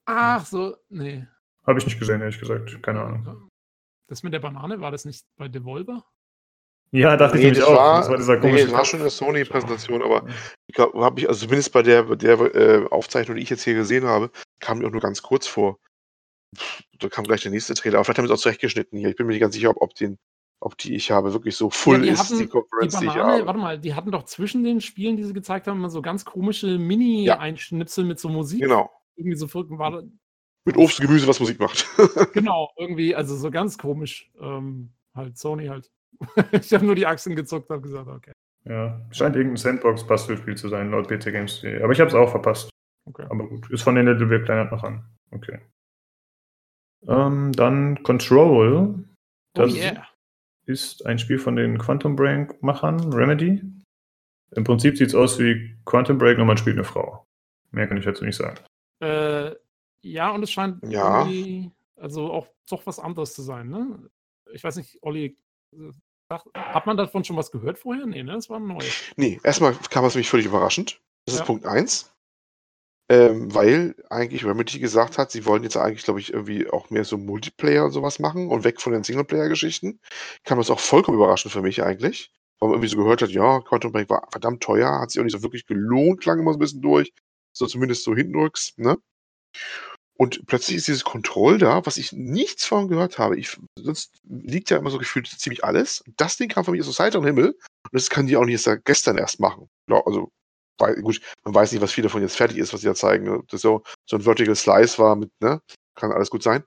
Ach 0.05 0.45
so, 0.45 0.77
nee. 0.89 1.27
Habe 1.67 1.79
ich 1.79 1.85
nicht 1.85 1.99
gesehen, 1.99 2.21
ehrlich 2.21 2.41
gesagt. 2.41 2.83
Keine 2.83 3.03
Ahnung. 3.03 3.49
Das 4.09 4.23
mit 4.23 4.33
der 4.33 4.41
Banane, 4.41 4.81
war 4.81 4.91
das 4.91 5.05
nicht 5.05 5.27
bei 5.37 5.49
Devolver? 5.49 6.05
Ja, 6.91 7.17
dachte 7.17 7.37
nee, 7.37 7.49
ich 7.49 7.59
das 7.59 7.67
auch. 7.67 7.77
War, 7.77 8.01
das 8.01 8.09
war 8.09 8.17
dieser 8.17 8.37
komische. 8.39 8.57
Nee, 8.57 8.71
das 8.71 8.73
war 8.73 8.85
schon 8.85 9.01
eine 9.01 9.11
Sony-Präsentation, 9.11 10.03
aber 10.03 10.27
ich 10.67 10.75
glaube, 10.75 10.99
habe 11.05 11.21
ich, 11.21 11.29
also 11.29 11.41
zumindest 11.41 11.73
bei 11.73 11.83
der, 11.83 12.05
der 12.17 12.41
äh, 12.55 12.87
Aufzeichnung, 12.91 13.37
die 13.37 13.43
ich 13.43 13.51
jetzt 13.51 13.65
hier 13.65 13.75
gesehen 13.75 14.05
habe, 14.05 14.31
kam 14.61 14.79
mir 14.79 14.87
auch 14.87 14.93
nur 14.93 15.01
ganz 15.01 15.23
kurz 15.23 15.47
vor. 15.47 15.79
Da 16.99 17.09
kam 17.09 17.25
gleich 17.25 17.43
der 17.43 17.51
nächste 17.51 17.75
Trailer. 17.75 17.99
Aber 17.99 18.05
vielleicht 18.05 18.19
haben 18.19 18.27
sie 18.27 18.33
es 18.33 18.39
auch 18.39 18.43
zurechtgeschnitten 18.43 18.99
hier. 18.99 19.11
Ich 19.11 19.17
bin 19.17 19.27
mir 19.27 19.33
nicht 19.33 19.43
ganz 19.43 19.55
sicher, 19.55 19.71
ob, 19.71 19.83
ob, 19.83 19.95
den, 19.95 20.19
ob 20.61 20.79
die 20.79 20.95
ich 20.95 21.11
habe 21.11 21.35
wirklich 21.35 21.57
so 21.57 21.69
full 21.69 22.07
ja, 22.07 22.15
ist, 22.15 22.31
die 22.31 22.47
Konferenz, 22.47 22.99
die, 22.99 23.07
Banane, 23.07 23.13
die 23.13 23.19
ich 23.19 23.39
habe. 23.39 23.47
Warte 23.47 23.61
mal, 23.61 23.79
die 23.79 23.95
hatten 23.95 24.11
doch 24.11 24.25
zwischen 24.25 24.65
den 24.65 24.81
Spielen, 24.81 25.17
die 25.17 25.25
sie 25.25 25.35
gezeigt 25.35 25.67
haben, 25.67 25.79
immer 25.79 25.91
so 25.91 26.01
ganz 26.01 26.25
komische 26.25 26.79
Mini-Einschnipsel 26.79 28.05
ja. 28.05 28.09
mit 28.09 28.19
so 28.19 28.31
Musik. 28.31 28.61
Genau. 28.61 28.91
Irgendwie 29.17 29.37
so 29.37 29.47
verrückt 29.47 29.71
war 29.73 30.03
Mit 30.65 30.77
Obst 30.77 31.01
und 31.01 31.07
Gemüse, 31.07 31.27
was 31.27 31.39
Musik 31.39 31.61
macht. 31.61 31.87
genau, 32.33 32.71
irgendwie, 32.79 33.15
also 33.15 33.37
so 33.37 33.51
ganz 33.51 33.77
komisch. 33.77 34.31
Ähm, 34.41 34.95
halt, 35.15 35.37
Sony 35.37 35.67
halt. 35.67 35.91
ich 36.53 36.73
habe 36.73 36.87
nur 36.87 36.95
die 36.95 37.07
Achsen 37.07 37.37
gezuckt 37.37 37.71
und 37.71 37.83
gesagt, 37.83 38.09
okay. 38.09 38.33
Ja, 38.65 39.01
scheint 39.11 39.37
irgendein 39.37 39.57
Sandbox-Bastelspiel 39.57 40.57
zu 40.57 40.69
sein, 40.69 40.91
laut 40.91 41.09
PC 41.09 41.33
Games. 41.33 41.65
Aber 41.83 41.93
ich 41.93 42.01
habe 42.01 42.09
es 42.09 42.15
auch 42.15 42.31
verpasst. 42.31 42.71
Okay. 43.07 43.27
Aber 43.31 43.49
gut, 43.49 43.71
ist 43.71 43.83
von 43.83 43.95
den 43.95 44.07
Little 44.07 44.27
Big 44.27 44.45
Planet 44.45 44.71
noch 44.71 44.83
an. 44.83 45.05
Okay. 45.31 45.61
Ähm, 47.07 47.53
dann 47.53 48.03
Control. 48.03 48.95
Oh 48.95 49.05
das 49.55 49.73
oh 49.73 49.77
yeah. 49.77 50.07
ist 50.67 51.07
ein 51.07 51.19
Spiel 51.19 51.39
von 51.39 51.57
den 51.57 51.79
Quantum 51.79 52.17
Break-Machern, 52.17 53.13
Remedy. 53.13 53.63
Im 54.53 54.65
Prinzip 54.65 54.97
sieht 54.97 55.09
es 55.09 55.15
aus 55.15 55.39
wie 55.39 55.77
Quantum 55.85 56.19
Break, 56.19 56.39
nur 56.39 56.47
man 56.47 56.57
spielt 56.57 56.77
eine 56.77 56.85
Frau. 56.85 57.27
Mehr 57.71 57.87
kann 57.87 57.97
ich 57.97 58.05
dazu 58.05 58.25
nicht 58.25 58.37
sagen. 58.37 58.59
Äh, 59.01 59.55
ja, 60.03 60.31
und 60.31 60.43
es 60.43 60.51
scheint 60.51 60.83
ja. 60.87 61.21
irgendwie, 61.21 61.71
also 61.97 62.33
auch 62.33 62.49
doch 62.69 62.87
was 62.87 62.99
anderes 62.99 63.35
zu 63.35 63.43
sein, 63.43 63.69
ne? 63.69 64.11
Ich 64.53 64.65
weiß 64.65 64.77
nicht, 64.77 64.99
Olli, 65.03 65.37
hat 66.55 66.87
man 66.87 66.97
davon 66.97 67.25
schon 67.25 67.37
was 67.37 67.51
gehört 67.51 67.79
vorher? 67.79 68.07
Nee, 68.07 68.23
ne? 68.23 68.33
Das 68.35 68.51
war 68.51 68.61
neu. 68.61 68.85
Nee, 69.17 69.41
erstmal 69.43 69.75
kam 69.91 70.05
es 70.05 70.15
mich 70.15 70.29
völlig 70.29 70.47
überraschend. 70.47 71.01
Das 71.27 71.37
ja. 71.37 71.41
ist 71.43 71.47
Punkt 71.47 71.67
1. 71.67 72.13
Ähm, 73.11 73.55
weil 73.55 73.95
eigentlich 74.11 74.45
Remedy 74.45 74.79
gesagt 74.79 75.17
hat, 75.17 75.31
sie 75.31 75.47
wollen 75.47 75.63
jetzt 75.63 75.79
eigentlich, 75.79 76.05
glaube 76.05 76.21
ich, 76.21 76.35
irgendwie 76.35 76.69
auch 76.69 76.91
mehr 76.91 77.05
so 77.05 77.17
Multiplayer 77.17 77.87
und 77.87 77.93
sowas 77.93 78.19
machen 78.19 78.49
und 78.49 78.65
weg 78.65 78.83
von 78.83 78.93
den 78.93 79.03
Singleplayer-Geschichten. 79.03 79.99
Kam 80.45 80.59
das 80.59 80.69
auch 80.71 80.81
vollkommen 80.81 81.17
überraschend 81.17 81.53
für 81.53 81.63
mich 81.63 81.83
eigentlich. 81.83 82.31
Weil 82.61 82.69
man 82.69 82.75
irgendwie 82.77 82.91
so 82.91 82.99
gehört 82.99 83.23
hat, 83.23 83.31
ja, 83.31 83.61
Quantum 83.61 83.93
Break 83.93 84.11
war 84.11 84.29
verdammt 84.31 84.63
teuer, 84.63 85.01
hat 85.01 85.11
sich 85.11 85.21
auch 85.21 85.25
nicht 85.25 85.33
so 85.33 85.43
wirklich 85.43 85.65
gelohnt, 85.65 86.21
klang 86.21 86.39
immer 86.39 86.53
so 86.53 86.59
ein 86.59 86.61
bisschen 86.61 86.83
durch. 86.83 87.13
So 87.53 87.67
zumindest 87.67 88.05
so 88.05 88.15
hintenrücks, 88.15 88.75
ne? 88.77 88.99
Und 90.21 90.47
plötzlich 90.47 90.77
ist 90.77 90.89
dieses 90.89 91.05
Control 91.05 91.59
da, 91.59 91.87
was 91.87 91.97
ich 91.97 92.13
nichts 92.13 92.67
von 92.67 92.89
gehört 92.89 93.19
habe. 93.19 93.39
Ich, 93.39 93.57
sonst 93.77 94.19
liegt 94.25 94.69
ja 94.69 94.77
immer 94.77 94.91
so 94.91 94.99
gefühlt 94.99 95.29
ziemlich 95.29 95.63
alles. 95.63 96.03
Das 96.17 96.37
Ding 96.37 96.49
kam 96.49 96.65
für 96.65 96.73
mich 96.73 96.81
aus 96.81 96.97
Seite 96.97 97.21
und 97.21 97.25
Himmel. 97.25 97.51
Und 97.51 97.93
das 97.93 98.11
können 98.11 98.27
die 98.27 98.37
auch 98.37 98.45
nicht 98.45 98.67
erst 98.67 98.85
gestern 98.85 99.17
erst 99.17 99.39
machen. 99.39 99.71
Also, 99.89 100.33
weil, 100.77 101.01
gut, 101.03 101.21
man 101.45 101.55
weiß 101.55 101.71
nicht, 101.71 101.81
was 101.81 101.93
viel 101.93 102.03
davon 102.03 102.21
jetzt 102.21 102.37
fertig 102.37 102.59
ist, 102.59 102.73
was 102.73 102.81
sie 102.81 102.89
da 102.89 102.97
zeigen. 102.97 103.27
Ne? 103.27 103.43
Das 103.49 103.61
so, 103.61 103.85
so 104.07 104.17
ein 104.17 104.23
Vertical 104.23 104.57
Slice 104.57 104.99
war 104.99 105.15
mit, 105.15 105.31
ne? 105.41 105.63
Kann 105.95 106.11
alles 106.11 106.31
gut 106.31 106.43
sein. 106.43 106.65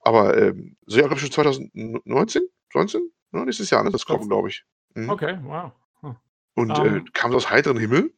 Aber, 0.00 0.36
ähm, 0.38 0.76
so 0.86 0.96
ja, 0.96 1.02
glaube 1.06 1.16
ich, 1.16 1.20
schon 1.20 1.32
2019? 1.32 2.42
19? 2.72 3.12
Ne? 3.32 3.44
Nächstes 3.44 3.68
Jahr, 3.68 3.84
ne? 3.84 3.90
Das 3.90 4.06
kommt, 4.06 4.26
glaube 4.28 4.48
ich. 4.48 4.64
Mhm. 4.94 5.10
Okay, 5.10 5.38
wow. 5.42 5.72
Hm. 6.00 6.16
Und 6.54 6.70
um, 6.70 6.86
äh, 6.86 6.88
ähm. 6.88 7.12
kam 7.12 7.34
aus 7.34 7.50
heiteren 7.50 7.76
Himmel. 7.76 8.14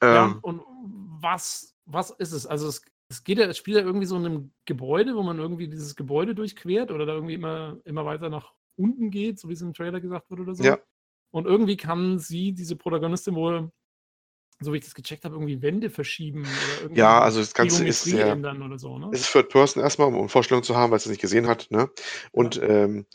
Ähm, 0.00 0.14
ja, 0.14 0.38
und 0.40 0.62
was, 1.20 1.74
was 1.84 2.10
ist 2.10 2.32
es? 2.32 2.46
Also 2.46 2.66
es 2.66 2.82
es 3.10 3.24
geht 3.24 3.38
ja, 3.38 3.46
das 3.46 3.58
Spiel 3.58 3.74
ja 3.74 3.82
irgendwie 3.82 4.06
so 4.06 4.16
in 4.16 4.24
einem 4.24 4.52
Gebäude, 4.66 5.16
wo 5.16 5.22
man 5.22 5.38
irgendwie 5.38 5.68
dieses 5.68 5.96
Gebäude 5.96 6.34
durchquert 6.34 6.92
oder 6.92 7.06
da 7.06 7.14
irgendwie 7.14 7.34
immer, 7.34 7.78
immer 7.84 8.04
weiter 8.04 8.30
nach 8.30 8.52
unten 8.76 9.10
geht, 9.10 9.40
so 9.40 9.48
wie 9.48 9.54
es 9.54 9.62
im 9.62 9.74
Trailer 9.74 10.00
gesagt 10.00 10.30
wurde 10.30 10.42
oder 10.42 10.54
so. 10.54 10.62
Ja. 10.62 10.78
Und 11.32 11.46
irgendwie 11.46 11.76
kann 11.76 12.20
sie, 12.20 12.52
diese 12.52 12.76
Protagonistin, 12.76 13.34
wohl, 13.34 13.72
so 14.60 14.72
wie 14.72 14.78
ich 14.78 14.84
das 14.84 14.94
gecheckt 14.94 15.24
habe, 15.24 15.34
irgendwie 15.34 15.60
Wände 15.60 15.90
verschieben 15.90 16.42
oder 16.42 16.82
irgendwie 16.82 17.00
ja, 17.00 17.20
also 17.20 17.40
das 17.40 17.52
Ganze 17.52 17.86
ist 17.86 18.06
ja, 18.06 18.28
ändern 18.28 18.62
oder 18.62 18.78
so. 18.78 18.96
Ne? 18.96 19.10
Es 19.12 19.22
ist 19.22 19.32
Third 19.32 19.48
Person 19.48 19.82
erstmal, 19.82 20.14
um 20.14 20.28
Vorstellung 20.28 20.62
zu 20.62 20.76
haben, 20.76 20.90
weil 20.92 20.98
es 20.98 21.06
es 21.06 21.10
nicht 21.10 21.20
gesehen 21.20 21.48
hat. 21.48 21.66
Ne? 21.70 21.90
Und 22.30 22.56
ja. 22.56 22.62
ähm, 22.62 23.06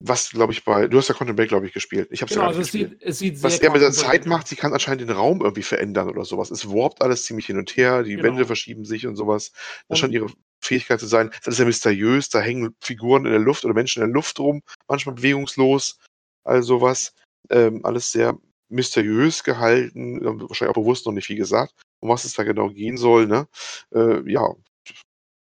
was, 0.00 0.30
glaube 0.30 0.52
ich, 0.52 0.64
bei, 0.64 0.88
du 0.88 0.98
hast 0.98 1.08
ja 1.08 1.14
Content 1.14 1.36
Break, 1.36 1.48
glaube 1.48 1.66
ich, 1.66 1.72
gespielt. 1.72 2.08
Ich 2.10 2.20
habe 2.20 2.28
genau, 2.28 2.42
ja 2.42 2.48
also 2.48 2.60
es 2.60 2.72
sieht, 2.72 3.00
es 3.00 3.18
sieht 3.18 3.42
Was 3.42 3.58
er 3.58 3.70
mit 3.70 3.80
der 3.80 3.92
Zeit 3.92 4.26
macht, 4.26 4.48
sie 4.48 4.56
kann 4.56 4.72
anscheinend 4.72 5.02
den 5.02 5.10
Raum 5.10 5.40
irgendwie 5.40 5.62
verändern 5.62 6.10
oder 6.10 6.24
sowas. 6.24 6.50
Es 6.50 6.68
warpt 6.68 7.00
alles 7.00 7.24
ziemlich 7.24 7.46
hin 7.46 7.58
und 7.58 7.76
her, 7.76 8.02
die 8.02 8.16
genau. 8.16 8.24
Wände 8.24 8.46
verschieben 8.46 8.84
sich 8.84 9.06
und 9.06 9.16
sowas. 9.16 9.52
Das 9.88 9.98
scheint 9.98 10.12
ihre 10.12 10.26
Fähigkeit 10.62 11.00
zu 11.00 11.06
sein. 11.06 11.30
Das 11.44 11.54
ist 11.54 11.58
ja 11.58 11.64
mysteriös, 11.64 12.28
da 12.28 12.40
hängen 12.40 12.74
Figuren 12.80 13.24
in 13.24 13.32
der 13.32 13.40
Luft 13.40 13.64
oder 13.64 13.74
Menschen 13.74 14.02
in 14.02 14.08
der 14.08 14.14
Luft 14.14 14.38
rum, 14.40 14.62
manchmal 14.88 15.14
bewegungslos, 15.14 15.98
all 16.44 16.62
sowas. 16.62 17.14
Ähm, 17.50 17.84
alles 17.84 18.10
sehr 18.10 18.38
mysteriös 18.70 19.44
gehalten, 19.44 20.24
wahrscheinlich 20.24 20.70
auch 20.70 20.80
bewusst 20.80 21.06
noch 21.06 21.12
nicht 21.12 21.26
viel 21.26 21.36
gesagt, 21.36 21.74
um 22.00 22.08
was 22.08 22.24
es 22.24 22.34
da 22.34 22.42
genau 22.42 22.70
gehen 22.70 22.96
soll, 22.96 23.26
ne? 23.26 23.46
Äh, 23.94 24.30
ja, 24.30 24.54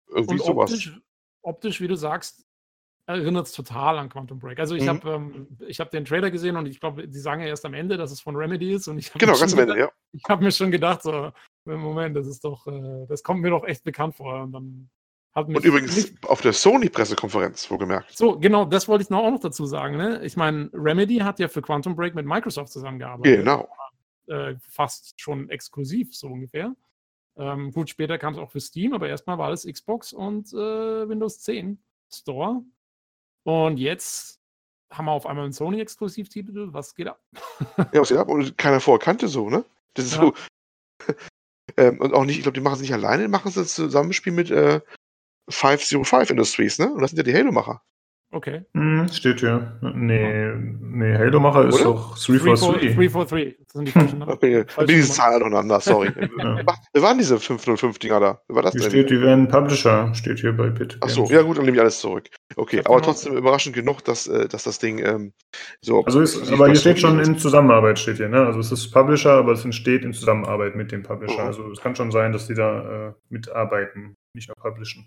irgendwie 0.09 0.41
und 0.41 0.45
sowas. 0.45 0.71
Optisch, 0.73 1.01
optisch, 1.43 1.81
wie 1.81 1.89
du 1.89 1.97
sagst, 1.97 2.47
erinnert 3.07 3.47
es 3.47 3.53
total 3.53 3.99
an 3.99 4.09
Quantum 4.09 4.39
Break. 4.39 4.59
Also 4.59 4.75
ich 4.75 4.85
mhm. 4.85 4.89
habe 4.89 5.11
ähm, 5.11 5.47
hab 5.61 5.91
den 5.91 6.05
Trailer 6.05 6.31
gesehen 6.31 6.57
und 6.57 6.67
ich 6.67 6.81
glaube, 6.81 7.09
die 7.09 7.19
sagen 7.19 7.41
ja 7.41 7.49
erst 7.49 7.65
am 7.65 7.75
Ende, 7.75 7.97
dass 7.97 8.13
es 8.13 8.21
von 8.21 8.37
Remedy 8.37 8.73
ist. 8.73 8.89
Und 8.89 8.99
ich 8.99 9.13
genau, 9.13 9.39
ganz 9.39 9.53
am 9.53 9.59
Ende, 9.59 9.79
ja. 9.79 9.91
Ich 10.13 10.23
habe 10.29 10.45
mir 10.45 10.53
schon 10.53 10.71
gedacht, 10.71 11.03
so, 11.03 11.33
Moment, 11.65 12.17
das 12.17 12.27
ist 12.27 12.45
doch, 12.45 12.67
äh, 12.67 13.07
das 13.09 13.23
kommt 13.23 13.41
mir 13.41 13.51
doch 13.51 13.65
echt 13.65 13.85
bekannt 13.85 14.15
vor. 14.17 14.43
Und 14.43 14.53
dann 14.53 14.91
hat 15.35 15.49
mich. 15.49 15.57
Und 15.57 15.65
übrigens 15.65 15.97
nicht... 15.97 16.29
auf 16.29 16.41
der 16.41 16.53
Sony-Pressekonferenz, 16.53 17.71
wo 17.71 17.79
gemerkt. 17.79 18.17
So, 18.17 18.39
genau, 18.39 18.65
das 18.65 18.89
wollte 18.89 19.03
ich 19.03 19.11
noch 19.11 19.25
auch 19.25 19.31
noch 19.31 19.41
dazu 19.41 19.67
sagen. 19.67 19.97
Ne? 19.97 20.25
Ich 20.25 20.37
meine, 20.37 20.71
Remedy 20.73 21.19
hat 21.19 21.39
ja 21.41 21.49
für 21.49 21.63
Quantum 21.63 21.97
Break 21.97 22.15
mit 22.15 22.27
Microsoft 22.27 22.73
zusammengearbeitet. 22.73 23.39
Genau. 23.39 23.69
Äh, 24.29 24.55
fast 24.69 25.21
schon 25.21 25.51
exklusiv, 25.51 26.15
so 26.15 26.29
ungefähr. 26.29 26.75
Ähm, 27.37 27.73
gut, 27.73 27.91
später 27.91 28.19
kam 28.19 28.35
es 28.35 28.39
auch 28.39 28.51
für 28.51 28.61
Steam, 28.61 28.93
aber 28.93 29.09
erstmal 29.09 29.39
war 29.39 29.51
es 29.51 29.67
Xbox 29.67 30.13
und 30.13 30.53
äh, 30.53 31.09
Windows 31.09 31.41
10 31.41 31.83
Store. 32.13 32.63
Und 33.45 33.79
jetzt 33.79 34.41
haben 34.93 35.07
wir 35.07 35.13
auf 35.13 35.27
einmal 35.27 35.45
einen 35.45 35.53
Sony-Exklusivtitel. 35.53 36.73
Was 36.73 36.95
geht 36.95 37.09
ab? 37.09 37.21
ja, 37.77 38.01
was 38.01 38.09
geht 38.09 38.19
ab? 38.19 38.29
Und 38.29 38.57
keiner 38.59 38.81
vorher 38.81 39.05
kannte 39.05 39.29
so, 39.29 39.51
ne? 39.51 39.65
Das 39.95 40.07
ist 40.07 40.17
ja. 40.17 40.23
so. 40.23 40.35
ähm, 41.77 42.01
und 42.01 42.15
auch 42.15 42.25
nicht, 42.25 42.37
ich 42.37 42.43
glaube, 42.43 42.55
die 42.55 42.61
machen 42.61 42.75
es 42.75 42.81
nicht 42.81 42.93
alleine, 42.93 43.25
die 43.25 43.29
machen 43.29 43.49
es 43.49 43.55
das 43.55 43.75
Zusammenspiel 43.75 44.33
mit 44.33 44.51
äh, 44.51 44.81
505 45.49 46.31
Industries, 46.31 46.79
ne? 46.79 46.93
Und 46.93 47.01
das 47.01 47.11
sind 47.11 47.19
ja 47.19 47.25
die 47.25 47.35
Halo-Macher. 47.35 47.83
Okay. 48.35 48.65
Hm, 48.73 49.09
steht 49.09 49.41
hier. 49.41 49.79
Nee, 49.95 50.53
nee 50.81 51.19
Halo-Macher 51.19 51.69
ist 51.69 51.85
doch 51.85 52.17
343. 52.17 52.97
343. 52.97 53.57
Das 53.59 53.73
sind 53.75 53.89
die 53.89 53.93
falschen 53.93 54.19
Namen. 54.19 54.33
Okay, 54.33 54.65
die 54.89 55.03
Zahlen 55.03 55.43
aneinander, 55.43 55.81
sorry. 55.81 56.11
ja. 56.39 56.61
Wer 56.95 57.03
waren 57.03 57.19
diese 57.19 57.37
505-Dinger 57.37 58.21
da? 58.21 58.41
Wer 58.49 58.57
war 58.57 58.63
das 58.63 58.73
hier 58.73 58.81
denn? 58.81 58.91
Steht, 58.91 59.11
die 59.11 59.21
wären 59.21 59.49
Publisher, 59.49 60.15
steht 60.15 60.41
hier 60.41 60.57
bei 60.57 60.71
Bit. 60.71 60.97
Achso, 61.01 61.27
ja 61.27 61.43
gut, 61.43 61.59
dann 61.59 61.67
nehme 61.67 61.77
ich 61.77 61.81
alles 61.83 62.01
zurück. 62.01 62.31
Okay, 62.57 62.81
aber 62.83 63.03
trotzdem 63.03 63.37
überraschend 63.37 63.75
genug, 63.75 64.03
dass, 64.05 64.27
äh, 64.27 64.49
dass 64.49 64.65
das 64.65 64.79
Ding 64.79 64.99
ähm, 64.99 65.35
so. 65.83 66.03
Also 66.05 66.23
ist, 66.23 66.51
aber 66.51 66.69
hier 66.69 66.77
steht 66.77 67.01
schon 67.01 67.21
in 67.21 67.37
Zusammenarbeit, 67.37 67.99
steht 67.99 68.17
hier, 68.17 68.31
ne? 68.31 68.47
Also 68.47 68.61
es 68.61 68.73
ist 68.73 68.91
Publisher, 68.93 69.33
aber 69.33 69.53
es 69.53 69.65
entsteht 69.65 70.05
in 70.05 70.15
Zusammenarbeit 70.15 70.75
mit 70.75 70.91
dem 70.91 71.03
Publisher. 71.03 71.45
Oh. 71.45 71.47
Also 71.47 71.71
es 71.71 71.81
kann 71.81 71.95
schon 71.95 72.11
sein, 72.11 72.33
dass 72.33 72.47
die 72.47 72.55
da 72.55 73.09
äh, 73.09 73.13
mitarbeiten, 73.29 74.17
nicht 74.35 74.49
nur 74.49 74.57
publishen. 74.57 75.07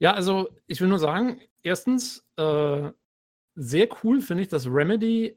Ja, 0.00 0.14
also 0.14 0.48
ich 0.66 0.80
will 0.80 0.88
nur 0.88 0.98
sagen, 0.98 1.40
erstens, 1.62 2.26
äh, 2.36 2.90
sehr 3.54 3.88
cool 4.02 4.20
finde 4.20 4.42
ich, 4.42 4.48
dass 4.48 4.66
Remedy 4.66 5.36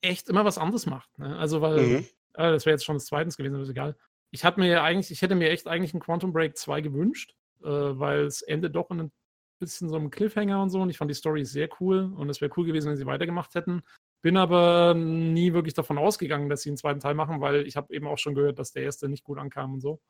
echt 0.00 0.28
immer 0.28 0.44
was 0.44 0.58
anderes 0.58 0.86
macht. 0.86 1.18
Ne? 1.18 1.36
Also, 1.36 1.60
weil, 1.60 1.80
mhm. 1.80 2.06
äh, 2.34 2.52
das 2.52 2.64
wäre 2.66 2.74
jetzt 2.74 2.84
schon 2.84 2.96
das 2.96 3.06
zweite 3.06 3.36
gewesen, 3.36 3.54
aber 3.54 3.64
ist 3.64 3.70
egal. 3.70 3.96
Ich 4.30 4.44
hatte 4.44 4.60
mir 4.60 4.68
ja 4.68 4.84
eigentlich, 4.84 5.10
ich 5.10 5.22
hätte 5.22 5.34
mir 5.34 5.50
echt 5.50 5.66
eigentlich 5.66 5.92
einen 5.92 6.00
Quantum 6.00 6.32
Break 6.32 6.56
2 6.56 6.80
gewünscht, 6.80 7.34
äh, 7.62 7.68
weil 7.68 8.24
es 8.24 8.42
endet 8.42 8.76
doch 8.76 8.90
in 8.90 9.00
ein 9.00 9.12
bisschen 9.58 9.88
so 9.88 9.96
einem 9.96 10.10
Cliffhanger 10.10 10.62
und 10.62 10.70
so 10.70 10.80
und 10.80 10.90
ich 10.90 10.96
fand 10.96 11.10
die 11.10 11.14
Story 11.14 11.44
sehr 11.44 11.68
cool 11.80 12.12
und 12.16 12.30
es 12.30 12.40
wäre 12.40 12.52
cool 12.56 12.64
gewesen, 12.64 12.90
wenn 12.90 12.96
sie 12.96 13.06
weitergemacht 13.06 13.54
hätten. 13.54 13.82
Bin 14.22 14.36
aber 14.36 14.94
nie 14.94 15.52
wirklich 15.52 15.74
davon 15.74 15.98
ausgegangen, 15.98 16.48
dass 16.48 16.62
sie 16.62 16.70
einen 16.70 16.76
zweiten 16.76 17.00
Teil 17.00 17.14
machen, 17.14 17.40
weil 17.40 17.66
ich 17.66 17.76
habe 17.76 17.92
eben 17.92 18.06
auch 18.06 18.18
schon 18.18 18.34
gehört, 18.34 18.58
dass 18.58 18.72
der 18.72 18.84
erste 18.84 19.08
nicht 19.08 19.24
gut 19.24 19.38
ankam 19.38 19.74
und 19.74 19.80
so. 19.80 20.00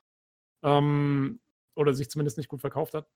Ähm, 0.63 1.41
oder 1.75 1.95
sich 1.95 2.11
zumindest 2.11 2.37
nicht 2.37 2.49
gut 2.49 2.61
verkauft 2.61 2.95
hat. 2.95 3.09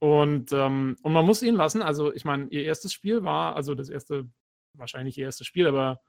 Und, 0.00 0.52
ähm, 0.52 0.96
und 1.02 1.12
man 1.12 1.26
muss 1.26 1.42
ihn 1.42 1.54
lassen. 1.54 1.82
Also, 1.82 2.12
ich 2.12 2.24
meine, 2.24 2.48
ihr 2.48 2.64
erstes 2.64 2.92
Spiel 2.92 3.22
war, 3.22 3.54
also 3.54 3.74
das 3.74 3.90
erste, 3.90 4.28
wahrscheinlich 4.74 5.16
ihr 5.18 5.26
erstes 5.26 5.46
Spiel, 5.46 5.66
aber 5.66 6.00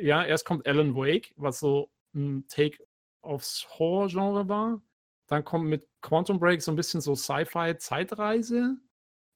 ja, 0.00 0.24
erst 0.24 0.44
kommt 0.44 0.66
Alan 0.66 0.94
Wake, 0.94 1.32
was 1.36 1.60
so 1.60 1.90
ein 2.14 2.46
Take 2.48 2.78
aufs 3.20 3.66
Horror-Genre 3.78 4.48
war. 4.48 4.82
Dann 5.26 5.44
kommt 5.44 5.66
mit 5.66 5.86
Quantum 6.00 6.40
Break 6.40 6.62
so 6.62 6.72
ein 6.72 6.76
bisschen 6.76 7.00
so 7.00 7.14
Sci-Fi-Zeitreise. 7.14 8.76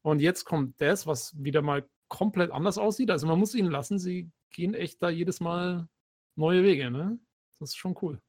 Und 0.02 0.20
jetzt 0.20 0.44
kommt 0.44 0.80
das, 0.80 1.06
was 1.06 1.34
wieder 1.38 1.62
mal 1.62 1.86
komplett 2.08 2.50
anders 2.50 2.78
aussieht. 2.78 3.10
Also 3.10 3.26
man 3.26 3.38
muss 3.38 3.54
ihn 3.54 3.66
lassen, 3.66 3.98
sie 3.98 4.30
gehen 4.50 4.74
echt 4.74 5.02
da 5.02 5.10
jedes 5.10 5.40
Mal 5.40 5.88
neue 6.34 6.62
Wege, 6.62 6.90
ne? 6.90 7.18
Das 7.58 7.70
ist 7.70 7.76
schon 7.76 7.96
cool. 8.02 8.20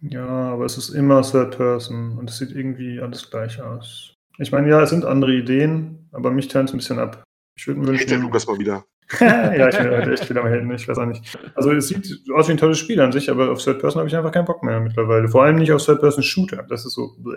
Ja, 0.00 0.26
aber 0.26 0.64
es 0.64 0.76
ist 0.76 0.90
immer 0.90 1.22
Third 1.22 1.56
Person 1.56 2.18
und 2.18 2.28
es 2.28 2.38
sieht 2.38 2.50
irgendwie 2.50 3.00
alles 3.00 3.30
gleich 3.30 3.60
aus. 3.60 4.14
Ich 4.38 4.52
meine, 4.52 4.68
ja, 4.68 4.82
es 4.82 4.90
sind 4.90 5.04
andere 5.04 5.34
Ideen, 5.34 6.08
aber 6.12 6.30
mich 6.30 6.48
turnt 6.48 6.68
es 6.68 6.74
ein 6.74 6.78
bisschen 6.78 6.98
ab. 6.98 7.22
Ich 7.56 7.66
würde 7.66 7.80
mir 7.80 7.88
wünschen. 7.88 8.08
Hätte 8.08 8.20
Lukas 8.20 8.46
mal 8.46 8.58
wieder. 8.58 8.84
ja, 9.20 9.68
ich 9.68 9.76
bin 9.76 9.90
heute 9.90 10.12
echt 10.12 10.30
wieder 10.30 10.40
am 10.40 10.48
Helden, 10.48 10.72
ich 10.72 10.88
weiß 10.88 10.98
auch 10.98 11.06
nicht. 11.06 11.38
Also 11.54 11.72
es 11.72 11.88
sieht 11.88 12.22
aus 12.34 12.48
wie 12.48 12.52
ein 12.52 12.58
tolles 12.58 12.78
Spiel 12.78 13.00
an 13.00 13.12
sich, 13.12 13.30
aber 13.30 13.50
auf 13.50 13.62
Third 13.62 13.80
Person 13.80 14.00
habe 14.00 14.08
ich 14.08 14.16
einfach 14.16 14.32
keinen 14.32 14.46
Bock 14.46 14.62
mehr 14.62 14.80
mittlerweile. 14.80 15.28
Vor 15.28 15.42
allem 15.42 15.56
nicht 15.56 15.72
auf 15.72 15.84
Third 15.84 16.00
Person 16.00 16.22
Shooter. 16.22 16.62
Das 16.62 16.86
ist 16.86 16.94
so. 16.94 17.14
Bleh. 17.18 17.36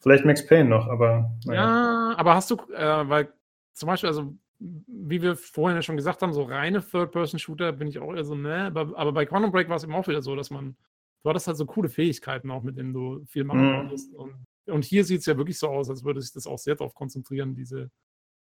Vielleicht 0.00 0.24
Max 0.24 0.46
Payne 0.46 0.68
noch, 0.68 0.88
aber. 0.88 1.30
Naja. 1.44 1.60
Ja, 1.60 2.18
aber 2.18 2.34
hast 2.34 2.50
du, 2.50 2.56
äh, 2.74 3.08
weil 3.08 3.32
zum 3.74 3.86
Beispiel, 3.86 4.08
also 4.08 4.34
wie 4.58 5.22
wir 5.22 5.36
vorhin 5.36 5.76
ja 5.76 5.82
schon 5.82 5.96
gesagt 5.96 6.20
haben, 6.20 6.34
so 6.34 6.42
reine 6.42 6.84
Third-Person-Shooter 6.84 7.72
bin 7.72 7.88
ich 7.88 7.98
auch 7.98 8.14
eher 8.14 8.24
so, 8.24 8.34
ne, 8.34 8.66
aber, 8.66 8.96
aber 8.98 9.12
bei 9.12 9.24
Quantum 9.24 9.52
Break 9.52 9.70
war 9.70 9.76
es 9.76 9.84
eben 9.84 9.94
auch 9.94 10.06
wieder 10.06 10.20
so, 10.20 10.36
dass 10.36 10.50
man, 10.50 10.76
du 11.22 11.30
hattest 11.30 11.46
halt 11.46 11.56
so 11.56 11.64
coole 11.64 11.88
Fähigkeiten 11.88 12.50
auch, 12.50 12.62
mit 12.62 12.76
denen 12.76 12.92
du 12.92 13.24
viel 13.26 13.44
machen 13.44 13.70
mhm. 13.70 13.76
konntest. 13.76 14.12
Und, 14.14 14.34
und 14.66 14.84
hier 14.84 15.04
sieht 15.04 15.20
es 15.20 15.26
ja 15.26 15.36
wirklich 15.36 15.58
so 15.58 15.68
aus, 15.68 15.90
als 15.90 16.04
würde 16.04 16.20
sich 16.20 16.32
das 16.32 16.46
auch 16.46 16.58
sehr 16.58 16.76
darauf 16.76 16.94
konzentrieren, 16.94 17.54
diese, 17.54 17.90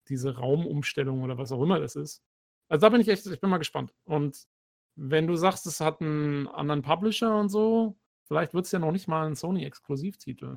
diese 0.09 0.37
Raumumstellung 0.37 1.23
oder 1.23 1.39
was 1.39 1.53
auch 1.53 1.63
immer 1.63 1.81
das 1.81 1.97
ist. 1.97 2.23
Also 2.69 2.87
da 2.87 2.91
bin 2.91 3.01
ich 3.01 3.09
echt, 3.09 3.27
ich 3.27 3.41
bin 3.41 3.51
mal 3.51 3.59
gespannt. 3.59 3.93
Und 4.05 4.47
wenn 4.97 5.27
du 5.27 5.37
sagst, 5.37 5.67
es 5.67 5.81
hat 5.81 6.01
einen 6.01 6.47
anderen 6.49 6.83
Publisher 6.83 7.37
und 7.37 7.49
so, 7.49 7.97
vielleicht 8.27 8.55
wird 8.55 8.67
es 8.67 8.73
ja 8.73 8.79
noch 8.79 8.93
nicht 8.93 9.09
mal 9.09 9.27
ein 9.27 9.35
Sony-Exklusivtitel. 9.35 10.57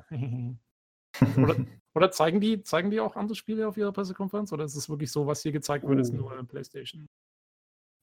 oder, 1.36 1.56
oder, 1.94 2.10
zeigen, 2.10 2.40
die, 2.40 2.62
zeigen 2.62 2.90
die 2.90 3.00
auch 3.00 3.16
andere 3.16 3.34
Spiele 3.34 3.66
auf 3.66 3.76
ihrer 3.76 3.92
Pressekonferenz? 3.92 4.52
Oder 4.52 4.64
ist 4.64 4.76
es 4.76 4.88
wirklich 4.88 5.10
so, 5.10 5.26
was 5.26 5.42
hier 5.42 5.52
gezeigt 5.52 5.86
wird, 5.86 6.00
ist 6.00 6.12
oh. 6.12 6.16
nur 6.16 6.44
PlayStation? 6.46 7.08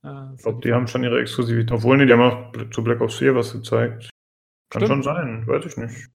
Äh, 0.04 0.34
ich 0.36 0.42
glaube, 0.42 0.62
die 0.62 0.74
haben 0.74 0.88
schon 0.88 1.04
ihre 1.04 1.20
Exklusivität. 1.20 1.72
Obwohl, 1.72 1.98
nee, 1.98 2.06
die 2.06 2.14
haben 2.14 2.22
auch 2.22 2.72
zu 2.72 2.84
Black 2.84 3.02
Ops 3.02 3.18
4 3.18 3.36
was 3.36 3.54
gezeigt. 3.54 4.10
Kann 4.70 4.86
Stimmt. 4.86 4.88
schon 4.88 5.04
sein, 5.04 5.48
weiß 5.48 5.66
ich 5.66 5.78
nicht. 5.78 6.10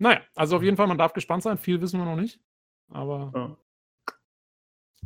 Naja, 0.00 0.22
also 0.34 0.56
auf 0.56 0.62
jeden 0.62 0.76
Fall, 0.76 0.86
man 0.86 0.98
darf 0.98 1.12
gespannt 1.12 1.42
sein. 1.42 1.58
Viel 1.58 1.80
wissen 1.80 1.98
wir 2.00 2.06
noch 2.06 2.16
nicht. 2.16 2.40
Aber 2.88 3.32
ja. 3.34 3.56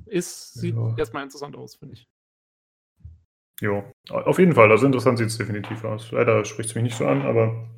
ist, 0.06 0.54
sieht 0.54 0.76
ja. 0.76 0.94
erstmal 0.96 1.24
interessant 1.24 1.56
aus, 1.56 1.74
finde 1.74 1.94
ich. 1.94 2.08
Jo, 3.60 3.84
auf 4.08 4.38
jeden 4.38 4.54
Fall. 4.54 4.70
Also 4.70 4.86
interessant 4.86 5.18
sieht 5.18 5.26
es 5.26 5.38
definitiv 5.38 5.84
aus. 5.84 6.12
Leider 6.12 6.44
spricht 6.44 6.70
es 6.70 6.74
mich 6.74 6.84
nicht 6.84 6.96
so 6.96 7.06
an, 7.06 7.22
aber 7.22 7.68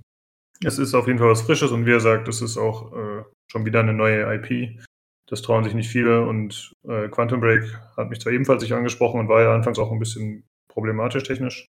es 0.62 0.78
ist 0.78 0.94
auf 0.94 1.06
jeden 1.06 1.18
Fall 1.18 1.30
was 1.30 1.42
Frisches 1.42 1.70
und 1.70 1.86
wie 1.86 1.92
er 1.92 2.00
sagt, 2.00 2.28
es 2.28 2.42
ist 2.42 2.58
auch 2.58 2.92
äh, 2.92 3.24
schon 3.50 3.64
wieder 3.64 3.80
eine 3.80 3.94
neue 3.94 4.34
IP. 4.34 4.78
Das 5.26 5.42
trauen 5.42 5.64
sich 5.64 5.74
nicht 5.74 5.88
viele 5.88 6.26
und 6.26 6.72
äh, 6.86 7.08
Quantum 7.08 7.40
Break 7.40 7.64
hat 7.96 8.10
mich 8.10 8.20
zwar 8.20 8.32
ebenfalls 8.32 8.62
nicht 8.62 8.72
angesprochen 8.72 9.20
und 9.20 9.28
war 9.28 9.42
ja 9.42 9.54
anfangs 9.54 9.78
auch 9.78 9.90
ein 9.90 9.98
bisschen 9.98 10.44
problematisch 10.68 11.24
technisch, 11.24 11.66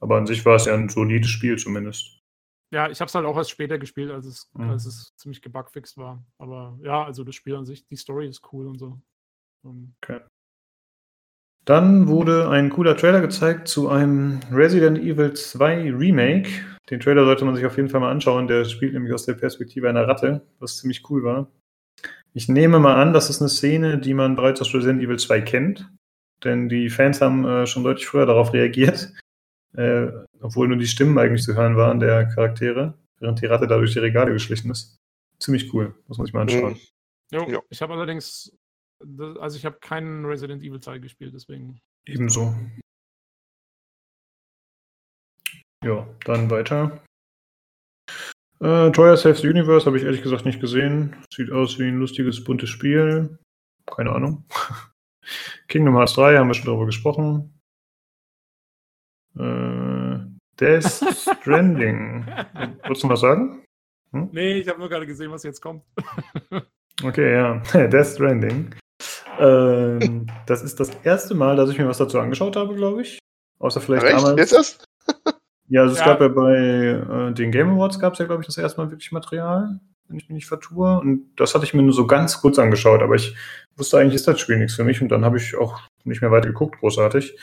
aber 0.00 0.18
an 0.18 0.26
sich 0.26 0.44
war 0.44 0.56
es 0.56 0.66
ja 0.66 0.74
ein 0.74 0.88
solides 0.88 1.30
Spiel 1.30 1.56
zumindest. 1.56 2.20
Ja, 2.72 2.90
ich 2.90 3.00
habe 3.00 3.08
es 3.08 3.14
halt 3.14 3.26
auch 3.26 3.36
erst 3.36 3.50
später 3.50 3.78
gespielt, 3.78 4.10
als 4.10 4.26
es, 4.26 4.50
mhm. 4.54 4.70
als 4.70 4.86
es 4.86 5.14
ziemlich 5.16 5.40
gebugfixt 5.40 5.96
war. 5.96 6.24
Aber 6.38 6.78
ja, 6.82 7.04
also 7.04 7.22
das 7.22 7.34
Spiel 7.34 7.54
an 7.54 7.64
sich, 7.64 7.86
die 7.86 7.96
Story 7.96 8.28
ist 8.28 8.42
cool 8.52 8.66
und 8.66 8.78
so. 8.78 9.00
Und 9.62 9.94
okay. 10.02 10.20
Dann 11.64 12.06
wurde 12.06 12.48
ein 12.48 12.70
cooler 12.70 12.96
Trailer 12.96 13.20
gezeigt 13.20 13.66
zu 13.66 13.88
einem 13.88 14.38
Resident 14.52 14.98
Evil 14.98 15.32
2 15.32 15.92
Remake. 15.92 16.48
Den 16.90 17.00
Trailer 17.00 17.24
sollte 17.24 17.44
man 17.44 17.56
sich 17.56 17.66
auf 17.66 17.76
jeden 17.76 17.88
Fall 17.88 18.00
mal 18.00 18.12
anschauen. 18.12 18.46
Der 18.46 18.64
spielt 18.64 18.92
nämlich 18.92 19.12
aus 19.12 19.26
der 19.26 19.34
Perspektive 19.34 19.88
einer 19.88 20.06
Ratte, 20.06 20.46
was 20.60 20.78
ziemlich 20.78 21.08
cool 21.10 21.24
war. 21.24 21.50
Ich 22.34 22.48
nehme 22.48 22.78
mal 22.78 22.94
an, 22.94 23.12
das 23.12 23.30
ist 23.30 23.40
eine 23.40 23.48
Szene, 23.48 23.98
die 23.98 24.14
man 24.14 24.36
bereits 24.36 24.60
aus 24.60 24.72
Resident 24.74 25.02
Evil 25.02 25.18
2 25.18 25.40
kennt. 25.40 25.90
Denn 26.44 26.68
die 26.68 26.88
Fans 26.88 27.20
haben 27.20 27.44
äh, 27.44 27.66
schon 27.66 27.82
deutlich 27.82 28.06
früher 28.06 28.26
darauf 28.26 28.52
reagiert. 28.52 29.12
Äh, 29.76 30.10
obwohl 30.40 30.68
nur 30.68 30.78
die 30.78 30.86
Stimmen 30.86 31.18
eigentlich 31.18 31.42
zu 31.42 31.54
hören 31.54 31.76
waren 31.76 32.00
der 32.00 32.26
Charaktere, 32.26 32.94
während 33.18 33.40
die 33.40 33.46
Ratte 33.46 33.66
da 33.66 33.76
durch 33.76 33.92
die 33.92 33.98
Regale 33.98 34.32
geschlichen 34.32 34.70
ist. 34.70 34.96
Ziemlich 35.38 35.72
cool, 35.74 35.94
muss 36.08 36.18
man 36.18 36.26
sich 36.26 36.34
mal 36.34 36.42
anschauen. 36.42 36.72
Mhm. 36.72 36.78
Jo, 37.30 37.48
ja. 37.50 37.60
Ich 37.68 37.82
habe 37.82 37.92
allerdings 37.92 38.56
also 39.38 39.56
ich 39.56 39.64
habe 39.64 39.78
keinen 39.80 40.24
Resident 40.24 40.62
Evil 40.62 40.80
2 40.80 40.98
gespielt, 40.98 41.34
deswegen. 41.34 41.80
Ebenso. 42.06 42.54
Ja, 45.84 46.06
dann 46.24 46.50
weiter. 46.50 47.02
Äh, 48.60 48.90
Troyer 48.90 49.16
Saves 49.16 49.42
the 49.42 49.48
Universe 49.48 49.86
habe 49.86 49.98
ich 49.98 50.04
ehrlich 50.04 50.22
gesagt 50.22 50.46
nicht 50.46 50.60
gesehen. 50.60 51.14
Sieht 51.32 51.52
aus 51.52 51.78
wie 51.78 51.84
ein 51.84 51.98
lustiges, 51.98 52.42
buntes 52.42 52.70
Spiel. 52.70 53.38
Keine 53.86 54.12
Ahnung. 54.12 54.44
Kingdom 55.68 55.96
Hearts 55.96 56.14
3 56.14 56.38
haben 56.38 56.48
wir 56.48 56.54
schon 56.54 56.66
darüber 56.66 56.86
gesprochen. 56.86 57.55
Äh, 59.38 60.18
Death 60.58 61.04
Stranding. 61.14 62.26
Wolltest 62.84 63.04
du 63.04 63.08
was 63.08 63.20
sagen? 63.20 63.64
Hm? 64.12 64.30
Nee, 64.32 64.54
ich 64.54 64.68
habe 64.68 64.78
nur 64.78 64.88
gerade 64.88 65.06
gesehen, 65.06 65.30
was 65.30 65.42
jetzt 65.42 65.60
kommt. 65.60 65.82
okay, 67.04 67.34
ja. 67.34 67.58
Death 67.88 68.06
Stranding. 68.06 68.74
Ähm, 69.38 70.26
das 70.46 70.62
ist 70.62 70.80
das 70.80 70.90
erste 71.02 71.34
Mal, 71.34 71.56
dass 71.56 71.70
ich 71.70 71.78
mir 71.78 71.86
was 71.86 71.98
dazu 71.98 72.18
angeschaut 72.18 72.56
habe, 72.56 72.74
glaube 72.74 73.02
ich. 73.02 73.18
Außer 73.58 73.80
vielleicht 73.80 74.04
Recht? 74.04 74.16
damals. 74.16 74.38
Jetzt 74.38 74.52
erst? 74.52 74.84
ja, 75.68 75.82
also 75.82 75.94
es 75.94 76.00
ja. 76.00 76.06
gab 76.06 76.20
ja 76.20 76.28
bei 76.28 76.56
äh, 76.56 77.32
den 77.32 77.50
Game 77.50 77.70
Awards 77.70 77.98
gab 77.98 78.14
es 78.14 78.18
ja, 78.18 78.26
glaube 78.26 78.42
ich, 78.42 78.46
das 78.46 78.58
erste 78.58 78.80
Mal 78.80 78.90
wirklich 78.90 79.12
Material, 79.12 79.80
wenn 80.08 80.16
ich 80.16 80.28
mich 80.28 80.34
nicht 80.34 80.46
vertue. 80.46 80.98
Und 81.00 81.30
das 81.36 81.54
hatte 81.54 81.64
ich 81.64 81.74
mir 81.74 81.82
nur 81.82 81.92
so 81.92 82.06
ganz 82.06 82.40
kurz 82.40 82.58
angeschaut, 82.58 83.02
aber 83.02 83.14
ich 83.14 83.36
wusste 83.76 83.98
eigentlich, 83.98 84.14
ist 84.14 84.28
das 84.28 84.40
Spiel 84.40 84.58
nichts 84.58 84.74
für 84.74 84.84
mich 84.84 85.02
und 85.02 85.08
dann 85.08 85.24
habe 85.24 85.36
ich 85.36 85.56
auch 85.56 85.80
nicht 86.04 86.22
mehr 86.22 86.30
weiter 86.30 86.48
geguckt, 86.48 86.78
großartig. 86.80 87.38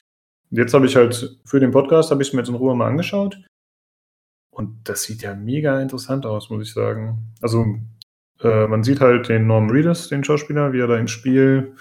Jetzt 0.55 0.75
habe 0.75 0.85
ich 0.85 0.95
halt 0.95 1.39
für 1.45 1.59
den 1.59 1.71
Podcast, 1.71 2.11
habe 2.11 2.21
ich 2.21 2.27
es 2.27 2.33
mir 2.33 2.41
jetzt 2.41 2.49
in 2.49 2.55
Ruhe 2.55 2.75
mal 2.75 2.87
angeschaut. 2.87 3.41
Und 4.51 4.87
das 4.87 5.01
sieht 5.01 5.23
ja 5.23 5.33
mega 5.33 5.81
interessant 5.81 6.27
aus, 6.27 6.51
muss 6.51 6.67
ich 6.67 6.73
sagen. 6.73 7.33
Also 7.41 7.65
äh, 8.39 8.67
man 8.67 8.83
sieht 8.83 9.01
halt 9.01 9.29
den 9.29 9.47
Norman 9.47 9.71
Reedus, 9.71 10.09
den 10.09 10.23
Schauspieler, 10.23 10.71
wie 10.71 10.79
er 10.79 10.87
da 10.87 10.97
im 10.97 11.07
Spiel 11.07 11.73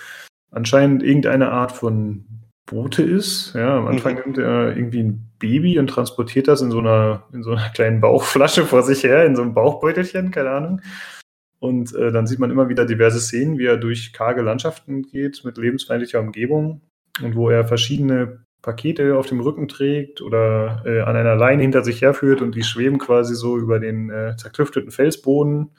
anscheinend 0.50 1.02
irgendeine 1.02 1.50
Art 1.50 1.72
von 1.72 2.24
Bote 2.64 3.02
ist. 3.02 3.52
Ja, 3.54 3.76
am 3.76 3.88
Anfang 3.88 4.14
mhm. 4.14 4.20
nimmt 4.20 4.38
er 4.38 4.74
irgendwie 4.74 5.02
ein 5.02 5.30
Baby 5.38 5.78
und 5.78 5.88
transportiert 5.88 6.48
das 6.48 6.62
in 6.62 6.70
so 6.70 6.78
einer, 6.78 7.24
in 7.34 7.42
so 7.42 7.50
einer 7.50 7.68
kleinen 7.70 8.00
Bauchflasche 8.00 8.64
vor 8.64 8.82
sich 8.82 9.04
her, 9.04 9.26
in 9.26 9.36
so 9.36 9.42
einem 9.42 9.52
Bauchbeutelchen, 9.52 10.30
keine 10.30 10.50
Ahnung. 10.50 10.80
Und 11.58 11.94
äh, 11.94 12.10
dann 12.10 12.26
sieht 12.26 12.38
man 12.38 12.50
immer 12.50 12.70
wieder 12.70 12.86
diverse 12.86 13.20
Szenen, 13.20 13.58
wie 13.58 13.66
er 13.66 13.76
durch 13.76 14.14
karge 14.14 14.40
Landschaften 14.40 15.02
geht 15.02 15.44
mit 15.44 15.58
lebensfeindlicher 15.58 16.20
Umgebung 16.20 16.80
und 17.22 17.36
wo 17.36 17.50
er 17.50 17.66
verschiedene 17.66 18.44
Pakete 18.62 19.16
auf 19.16 19.26
dem 19.26 19.40
Rücken 19.40 19.68
trägt 19.68 20.22
oder 20.22 20.82
äh, 20.86 21.00
an 21.00 21.16
einer 21.16 21.34
Leine 21.34 21.62
hinter 21.62 21.82
sich 21.84 22.00
herführt 22.00 22.40
und 22.40 22.54
die 22.54 22.62
schweben 22.62 22.98
quasi 22.98 23.34
so 23.34 23.58
über 23.58 23.80
den 23.80 24.10
äh, 24.10 24.36
zerklüfteten 24.36 24.90
Felsboden 24.90 25.76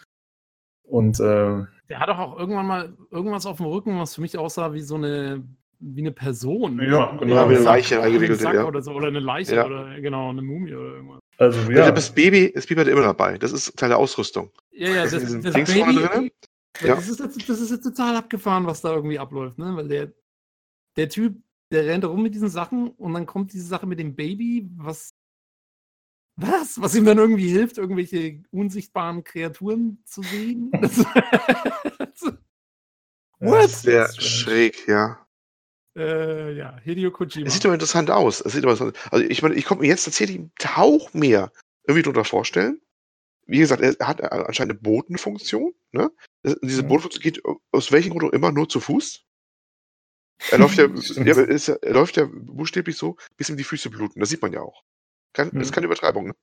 und 0.83 1.19
äh, 1.19 1.63
der 1.89 1.99
hat 1.99 2.09
doch 2.09 2.19
auch 2.19 2.39
irgendwann 2.39 2.67
mal 2.67 2.93
irgendwas 3.11 3.45
auf 3.45 3.57
dem 3.57 3.65
Rücken, 3.67 3.99
was 3.99 4.15
für 4.15 4.21
mich 4.21 4.37
aussah 4.37 4.73
wie 4.73 4.81
so 4.81 4.95
eine 4.95 5.43
wie 5.79 6.01
eine 6.01 6.11
Person. 6.11 6.79
Ja, 6.79 7.15
genau. 7.17 7.49
Wie 7.49 7.55
eine 7.55 7.63
Leiche 7.63 8.01
eingewickelt. 8.01 8.41
Ja. 8.41 8.65
Oder, 8.65 8.81
so, 8.81 8.91
oder 8.91 9.07
eine 9.07 9.19
Leiche 9.19 9.55
ja. 9.55 9.65
oder 9.65 9.99
genau, 9.99 10.29
eine 10.29 10.41
Mumie 10.41 10.73
oder 10.73 10.95
irgendwas. 10.95 11.19
Also, 11.37 11.71
ja. 11.71 11.91
Das 11.91 12.13
Baby, 12.13 12.51
das 12.53 12.67
Baby 12.67 12.81
hat 12.81 12.87
immer 12.87 13.01
dabei. 13.01 13.37
Das 13.37 13.51
ist 13.51 13.77
Teil 13.77 13.89
der 13.89 13.97
Ausrüstung. 13.97 14.49
Ja, 14.71 14.89
ja, 14.89 15.03
das, 15.03 15.11
das, 15.11 15.39
das 15.41 15.53
Baby, 15.53 15.95
drin. 15.95 16.31
Ja. 16.81 16.95
Das, 16.95 17.09
ist, 17.09 17.19
das 17.19 17.59
ist 17.59 17.71
jetzt 17.71 17.83
total 17.83 18.15
abgefahren, 18.15 18.65
was 18.65 18.81
da 18.81 18.93
irgendwie 18.95 19.19
abläuft, 19.19 19.57
ne? 19.57 19.75
Weil 19.75 19.87
der, 19.87 20.13
der 20.95 21.09
Typ, 21.09 21.35
der 21.73 21.85
rennt 21.85 22.05
rum 22.05 22.23
mit 22.23 22.35
diesen 22.35 22.49
Sachen 22.49 22.89
und 22.91 23.13
dann 23.13 23.25
kommt 23.25 23.53
diese 23.53 23.67
Sache 23.67 23.87
mit 23.87 23.99
dem 23.99 24.15
Baby, 24.15 24.69
was 24.75 25.13
was? 26.35 26.81
Was 26.81 26.95
ihm 26.95 27.05
dann 27.05 27.19
irgendwie 27.19 27.49
hilft, 27.49 27.77
irgendwelche 27.77 28.41
unsichtbaren 28.51 29.23
Kreaturen 29.23 30.01
zu 30.05 30.23
sehen? 30.23 30.71
What? 33.39 33.63
Das 33.65 33.85
wäre 33.85 34.09
schräg, 34.19 34.87
ja. 34.87 35.19
Äh, 35.95 36.53
ja, 36.53 36.79
Hideo 36.83 37.11
Kojima. 37.11 37.45
Es 37.45 37.53
sieht 37.53 37.65
doch 37.65 37.73
interessant 37.73 38.09
aus. 38.09 38.41
Es 38.41 38.53
sieht 38.53 38.65
also 38.65 38.91
ich 39.13 39.43
meine, 39.43 39.53
ich 39.55 39.65
konnte 39.65 39.83
mir 39.83 39.89
jetzt 39.89 40.05
tatsächlich 40.05 40.39
einen 40.39 40.51
Tauch 40.57 41.13
mehr 41.13 41.51
irgendwie 41.83 42.01
darunter 42.01 42.25
vorstellen. 42.25 42.81
Wie 43.45 43.59
gesagt, 43.59 43.81
er 43.81 44.07
hat 44.07 44.23
anscheinend 44.23 44.71
eine 44.71 44.79
Botenfunktion. 44.79 45.75
Ne? 45.91 46.09
Diese 46.63 46.81
ja. 46.81 46.87
Botenfunktion 46.87 47.21
geht 47.21 47.43
aus 47.71 47.91
welchem 47.91 48.11
Grund 48.11 48.23
auch 48.23 48.33
immer 48.33 48.51
nur 48.51 48.69
zu 48.69 48.79
Fuß. 48.79 49.23
Er 50.51 50.57
läuft 50.57 50.77
ja, 50.77 50.85
ja, 51.25 51.41
ist, 51.41 51.69
er 51.69 51.93
läuft 51.93 52.17
ja 52.17 52.27
buchstäblich 52.31 52.97
so, 52.97 53.17
bis 53.37 53.49
ihm 53.49 53.57
die 53.57 53.63
Füße 53.63 53.89
bluten. 53.89 54.19
Das 54.19 54.29
sieht 54.29 54.41
man 54.41 54.53
ja 54.53 54.61
auch. 54.61 54.83
Kein, 55.33 55.47
mhm. 55.47 55.59
Das 55.59 55.67
ist 55.67 55.73
keine 55.73 55.85
Übertreibung. 55.85 56.27
Ne? 56.27 56.35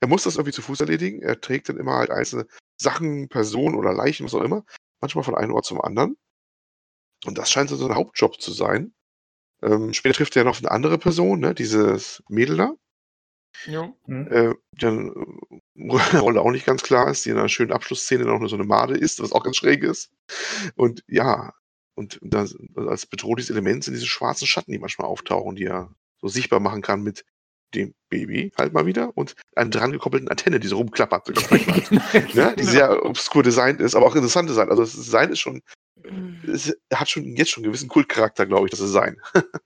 Er 0.00 0.08
muss 0.08 0.24
das 0.24 0.36
irgendwie 0.36 0.52
zu 0.52 0.62
Fuß 0.62 0.80
erledigen. 0.80 1.22
Er 1.22 1.40
trägt 1.40 1.68
dann 1.68 1.78
immer 1.78 1.94
halt 1.94 2.10
einzelne 2.10 2.46
Sachen, 2.76 3.28
Personen 3.28 3.76
oder 3.76 3.92
Leichen, 3.92 4.24
was 4.24 4.34
auch 4.34 4.42
immer. 4.42 4.64
Manchmal 5.00 5.24
von 5.24 5.34
einem 5.34 5.52
Ort 5.52 5.66
zum 5.66 5.80
anderen. 5.80 6.16
Und 7.26 7.38
das 7.38 7.50
scheint 7.50 7.70
so 7.70 7.76
sein 7.76 7.94
Hauptjob 7.94 8.40
zu 8.40 8.52
sein. 8.52 8.94
Ähm, 9.62 9.92
später 9.94 10.16
trifft 10.16 10.36
er 10.36 10.44
noch 10.44 10.58
eine 10.58 10.70
andere 10.70 10.98
Person, 10.98 11.40
ne? 11.40 11.54
dieses 11.54 12.22
Mädel 12.28 12.56
da. 12.56 12.74
Ja. 13.66 13.92
Mhm. 14.06 14.28
Äh, 14.30 14.54
dann 14.72 15.08
äh, 15.76 16.18
Rolle 16.18 16.40
auch 16.40 16.50
nicht 16.50 16.66
ganz 16.66 16.82
klar 16.82 17.10
ist, 17.10 17.24
die 17.24 17.30
in 17.30 17.38
einer 17.38 17.48
schönen 17.48 17.72
Abschlussszene 17.72 18.24
noch 18.24 18.38
nur 18.38 18.48
so 18.48 18.56
eine 18.56 18.64
Made 18.64 18.94
ist, 18.94 19.22
was 19.22 19.32
auch 19.32 19.44
ganz 19.44 19.56
schräg 19.56 19.82
ist. 19.82 20.10
Und 20.74 21.02
ja, 21.06 21.54
und 21.94 22.18
das, 22.22 22.56
als 22.74 23.06
bedrohliches 23.06 23.50
Element 23.50 23.84
sind 23.84 23.94
diese 23.94 24.06
schwarzen 24.06 24.46
Schatten, 24.46 24.72
die 24.72 24.78
manchmal 24.78 25.08
auftauchen, 25.08 25.56
die 25.56 25.64
er 25.64 25.94
so 26.20 26.28
sichtbar 26.28 26.60
machen 26.60 26.82
kann 26.82 27.02
mit 27.02 27.24
dem 27.74 27.94
Baby 28.08 28.52
halt 28.56 28.72
mal 28.72 28.86
wieder 28.86 29.16
und 29.16 29.34
einer 29.56 29.70
dran 29.70 29.92
gekoppelten 29.92 30.28
Antenne, 30.28 30.60
die 30.60 30.68
so 30.68 30.76
rumklappert. 30.76 31.28
ne? 32.34 32.54
Die 32.56 32.64
sehr 32.64 33.04
obskur 33.04 33.42
designt 33.42 33.80
ist, 33.80 33.94
aber 33.94 34.06
auch 34.06 34.14
interessant 34.14 34.48
designt. 34.48 34.70
Also 34.70 34.82
das 34.82 34.94
Design 34.94 35.30
ist 35.30 35.40
schon, 35.40 35.62
es 36.46 36.76
hat 36.92 37.08
schon 37.08 37.36
jetzt 37.36 37.50
schon 37.50 37.64
einen 37.64 37.72
gewissen 37.72 37.88
Kultcharakter, 37.88 38.46
glaube 38.46 38.66
ich, 38.66 38.70
das 38.70 38.80
Design. 38.80 39.20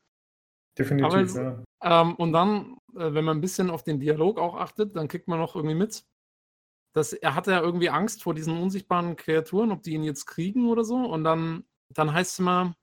Definitiv, 0.78 1.18
es, 1.18 1.34
ja. 1.34 1.62
Ähm, 1.82 2.14
und 2.14 2.32
dann, 2.32 2.76
äh, 2.94 3.12
wenn 3.12 3.24
man 3.24 3.38
ein 3.38 3.40
bisschen 3.40 3.68
auf 3.68 3.82
den 3.82 3.98
Dialog 3.98 4.38
auch 4.38 4.54
achtet, 4.54 4.96
dann 4.96 5.08
kriegt 5.08 5.26
man 5.26 5.38
noch 5.38 5.56
irgendwie 5.56 5.74
mit, 5.74 6.04
dass 6.92 7.12
er 7.12 7.34
hat 7.34 7.46
ja 7.48 7.60
irgendwie 7.60 7.90
Angst 7.90 8.22
vor 8.22 8.34
diesen 8.34 8.56
unsichtbaren 8.60 9.16
Kreaturen, 9.16 9.72
ob 9.72 9.82
die 9.82 9.94
ihn 9.94 10.04
jetzt 10.04 10.26
kriegen 10.26 10.68
oder 10.68 10.84
so. 10.84 10.96
Und 10.96 11.24
dann, 11.24 11.64
dann 11.90 12.12
heißt 12.12 12.32
es 12.32 12.38
immer, 12.38 12.74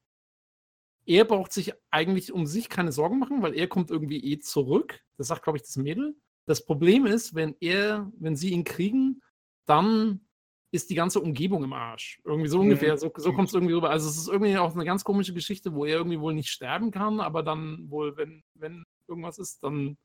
er 1.06 1.25
braucht 1.25 1.53
sich 1.53 1.74
eigentlich 1.92 2.32
um 2.32 2.45
sich 2.45 2.69
keine 2.69 2.92
Sorgen 2.92 3.19
machen, 3.19 3.42
weil 3.42 3.53
er 3.56 3.67
kommt 3.67 3.92
irgendwie 3.92 4.24
eh 4.32 4.40
zurück. 4.40 5.01
Das 5.17 5.27
sagt, 5.27 5.43
glaube 5.43 5.58
ich, 5.58 5.64
das 5.64 5.77
Mädel. 5.77 6.16
Das 6.48 6.66
Problem 6.66 7.06
ist, 7.06 7.35
wenn 7.35 7.56
er, 7.59 8.11
wenn 8.17 8.35
sie 8.35 8.51
ihn 8.51 8.64
kriegen, 8.64 9.22
dann 9.66 10.25
ist 10.72 10.90
die 10.90 10.95
ganze 10.95 11.22
Umgebung 11.22 11.64
im 11.64 11.74
Arsch. 11.74 12.19
Irgendwie 12.24 12.50
so 12.50 12.59
ungefähr. 12.59 12.98
So, 12.98 13.11
so 13.16 13.34
kommt 13.34 13.48
es 13.48 13.53
irgendwie 13.53 13.74
rüber. 13.74 13.90
Also 13.90 14.09
es 14.09 14.17
ist 14.17 14.27
irgendwie 14.27 14.58
auch 14.58 14.74
eine 14.74 14.85
ganz 14.85 15.03
komische 15.03 15.34
Geschichte, 15.34 15.74
wo 15.74 15.85
er 15.85 15.98
irgendwie 15.98 16.19
wohl 16.19 16.34
nicht 16.34 16.50
sterben 16.50 16.92
kann, 16.92 17.19
aber 17.19 17.43
dann 17.43 17.90
wohl, 17.90 18.17
wenn, 18.17 18.43
wenn 18.56 18.84
irgendwas 19.08 19.38
ist, 19.38 19.64
dann 19.64 19.98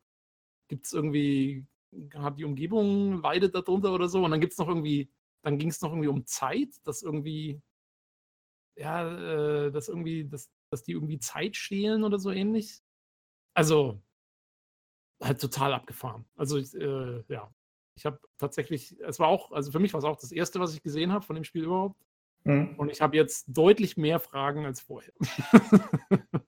gibt 0.69 0.87
es 0.87 0.93
irgendwie, 0.93 1.67
hat 2.15 2.39
die 2.39 2.45
Umgebung 2.45 3.21
leidet 3.21 3.55
darunter 3.55 3.93
oder 3.93 4.09
so. 4.09 4.25
Und 4.25 4.31
dann 4.31 4.41
gibt 4.41 4.53
es 4.53 4.59
noch 4.59 4.69
irgendwie, 4.69 5.11
dann 5.43 5.59
ging 5.59 5.71
es 5.71 5.81
noch 5.81 5.91
irgendwie 5.91 6.09
um 6.09 6.25
Zeit, 6.25 6.69
dass 6.85 7.03
irgendwie, 7.03 7.61
ja, 8.81 9.67
äh, 9.67 9.71
dass 9.71 9.89
irgendwie, 9.89 10.25
dass 10.27 10.51
dass 10.71 10.83
die 10.85 10.93
irgendwie 10.93 11.19
Zeit 11.19 11.57
stehlen 11.57 12.05
oder 12.05 12.19
so 12.19 12.31
ähnlich. 12.31 12.81
Also, 13.55 14.01
halt 15.23 15.41
total 15.41 15.75
abgefahren. 15.75 16.25
Also, 16.37 16.59
äh, 16.59 17.23
ja. 17.29 17.53
Ich 17.97 18.07
habe 18.07 18.19
tatsächlich, 18.39 18.99
es 19.01 19.19
war 19.19 19.29
auch, 19.29 19.53
also 19.53 19.73
für 19.73 19.81
mich 19.81 19.93
war 19.93 19.99
es 19.99 20.05
auch 20.05 20.17
das 20.17 20.33
erste, 20.33 20.61
was 20.61 20.75
ich 20.75 20.83
gesehen 20.83 21.13
habe 21.13 21.25
von 21.25 21.35
dem 21.35 21.45
Spiel 21.45 21.65
überhaupt. 21.65 22.01
Mhm. 22.45 22.77
Und 22.79 22.91
ich 22.91 23.03
habe 23.03 23.17
jetzt 23.17 23.45
deutlich 23.49 23.97
mehr 23.97 24.21
Fragen 24.21 24.65
als 24.65 24.81
vorher. 24.81 25.13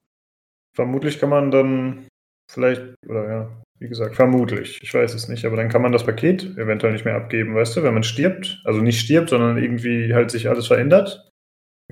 Vermutlich 0.75 1.19
kann 1.19 1.28
man 1.28 1.51
dann 1.51 2.09
vielleicht, 2.51 2.94
oder 3.07 3.28
ja, 3.28 3.62
wie 3.78 3.89
gesagt, 3.89 4.15
vermutlich, 4.15 4.81
ich 4.83 4.94
weiß 4.94 5.12
es 5.12 5.28
nicht, 5.28 5.44
aber 5.44 5.57
dann 5.57 5.69
kann 5.69 5.83
man 5.83 5.93
das 5.93 6.05
Paket 6.05 6.44
eventuell 6.57 6.93
nicht 6.93 7.05
mehr 7.05 7.17
abgeben, 7.17 7.55
weißt 7.55 7.77
du, 7.77 7.83
wenn 7.83 7.93
man 7.93 8.05
stirbt, 8.05 8.62
also 8.65 8.81
nicht 8.81 9.01
stirbt, 9.01 9.28
sondern 9.31 9.59
irgendwie 9.59 10.15
halt 10.15 10.31
sich 10.31 10.49
alles 10.49 10.69
verändert, 10.69 11.32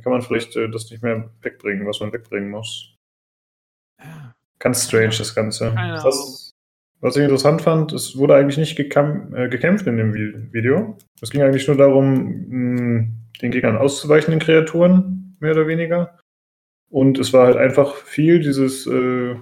kann 0.02 0.12
man 0.12 0.22
vielleicht 0.22 0.56
äh, 0.56 0.68
das 0.70 0.90
nicht 0.90 1.02
mehr 1.02 1.30
wegbringen, 1.42 1.86
was 1.86 2.00
man 2.00 2.12
wegbringen 2.12 2.50
muss. 2.50 2.96
Ganz 4.58 4.86
strange, 4.86 5.14
das 5.16 5.34
Ganze. 5.34 5.74
Was, 6.04 6.50
was 7.00 7.16
ich 7.16 7.22
interessant 7.22 7.62
fand, 7.62 7.92
es 7.92 8.16
wurde 8.16 8.34
eigentlich 8.34 8.58
nicht 8.58 8.78
äh, 8.78 9.48
gekämpft 9.48 9.86
in 9.86 9.96
dem 9.96 10.14
Video. 10.14 10.98
Es 11.22 11.30
ging 11.30 11.42
eigentlich 11.42 11.66
nur 11.66 11.76
darum, 11.76 12.46
mh, 12.48 13.08
den 13.40 13.50
Gegnern 13.50 13.78
auszuweichen, 13.78 14.32
den 14.32 14.40
Kreaturen, 14.40 15.36
mehr 15.40 15.52
oder 15.52 15.66
weniger. 15.66 16.18
Und 16.90 17.18
es 17.18 17.32
war 17.32 17.46
halt 17.46 17.56
einfach 17.56 17.94
viel 17.94 18.40
dieses, 18.40 18.86
äh, 18.86 19.36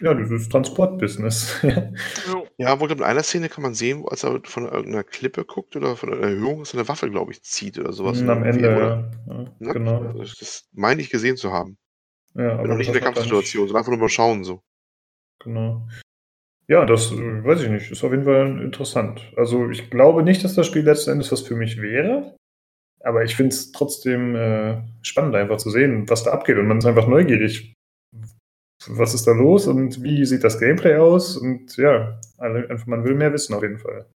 ja, 0.00 0.14
dieses 0.14 0.48
Transportbusiness. 0.48 1.62
Ja, 2.56 2.78
wohl 2.78 2.92
in 2.92 3.02
einer 3.02 3.24
Szene 3.24 3.48
kann 3.48 3.62
man 3.62 3.74
sehen, 3.74 4.04
als 4.06 4.22
er 4.22 4.40
von 4.44 4.66
irgendeiner 4.66 5.02
Klippe 5.02 5.44
guckt 5.44 5.74
oder 5.74 5.96
von 5.96 6.12
einer 6.12 6.22
Erhöhung 6.22 6.64
so 6.64 6.78
eine 6.78 6.86
Waffe, 6.86 7.10
glaube 7.10 7.32
ich, 7.32 7.42
zieht 7.42 7.80
oder 7.80 7.92
sowas. 7.92 8.20
Mhm, 8.20 8.30
am 8.30 8.44
Ende, 8.44 8.70
ja. 8.70 9.10
ja 9.26 9.54
ne? 9.58 9.72
Genau. 9.72 10.12
Das 10.12 10.68
meine 10.72 11.02
ich 11.02 11.10
gesehen 11.10 11.36
zu 11.36 11.50
haben. 11.50 11.78
Ja, 12.36 12.52
aber 12.52 12.68
noch 12.68 12.76
nicht 12.76 12.86
in 12.86 12.92
der 12.92 13.02
Kampfsituation, 13.02 13.66
sondern 13.66 13.80
einfach 13.80 13.90
nur 13.90 14.00
mal 14.00 14.08
schauen 14.08 14.44
so. 14.44 14.62
Genau. 15.42 15.86
Ja, 16.68 16.84
das 16.86 17.10
äh, 17.10 17.44
weiß 17.44 17.62
ich 17.62 17.70
nicht. 17.70 17.90
Ist 17.90 18.04
auf 18.04 18.12
jeden 18.12 18.24
Fall 18.24 18.62
interessant. 18.62 19.32
Also 19.36 19.68
ich 19.68 19.90
glaube 19.90 20.22
nicht, 20.22 20.44
dass 20.44 20.54
das 20.54 20.66
Spiel 20.66 20.82
letzten 20.82 21.10
Endes 21.10 21.32
was 21.32 21.42
für 21.42 21.56
mich 21.56 21.80
wäre. 21.80 22.36
Aber 23.00 23.24
ich 23.24 23.36
finde 23.36 23.50
es 23.50 23.72
trotzdem 23.72 24.34
äh, 24.34 24.82
spannend, 25.02 25.34
einfach 25.34 25.58
zu 25.58 25.70
sehen, 25.70 26.08
was 26.08 26.24
da 26.24 26.32
abgeht. 26.32 26.56
Und 26.56 26.68
man 26.68 26.78
ist 26.78 26.86
einfach 26.86 27.06
neugierig, 27.06 27.74
was 28.88 29.14
ist 29.14 29.26
da 29.26 29.32
los 29.32 29.66
und 29.66 30.02
wie 30.02 30.24
sieht 30.24 30.44
das 30.44 30.58
Gameplay 30.58 30.96
aus? 30.96 31.36
Und 31.36 31.76
ja, 31.76 32.20
einfach, 32.38 32.86
man 32.86 33.04
will 33.04 33.14
mehr 33.14 33.32
wissen 33.32 33.54
auf 33.54 33.62
jeden 33.62 33.78
Fall. 33.78 34.06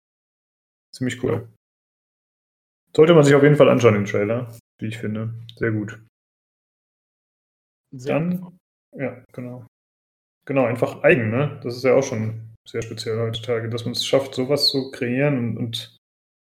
Ziemlich 0.94 1.22
cool. 1.22 1.48
Sollte 2.94 3.14
man 3.14 3.24
sich 3.24 3.34
auf 3.34 3.42
jeden 3.42 3.56
Fall 3.56 3.68
anschauen, 3.68 3.94
den 3.94 4.04
Trailer, 4.04 4.54
wie 4.80 4.86
ich 4.86 4.98
finde. 4.98 5.34
Sehr 5.56 5.72
gut. 5.72 6.02
Sehr 7.94 8.14
Dann, 8.14 8.40
gut. 8.40 8.54
ja, 8.96 9.22
genau. 9.32 9.66
Genau, 10.46 10.64
einfach 10.64 11.02
eigen, 11.02 11.30
ne? 11.30 11.60
Das 11.62 11.76
ist 11.76 11.84
ja 11.84 11.94
auch 11.94 12.02
schon 12.02 12.54
sehr 12.66 12.82
speziell 12.82 13.18
heutzutage, 13.18 13.68
dass 13.68 13.84
man 13.84 13.92
es 13.92 14.04
schafft, 14.04 14.34
sowas 14.34 14.68
zu 14.68 14.90
kreieren 14.90 15.38
und, 15.38 15.56
und 15.58 15.96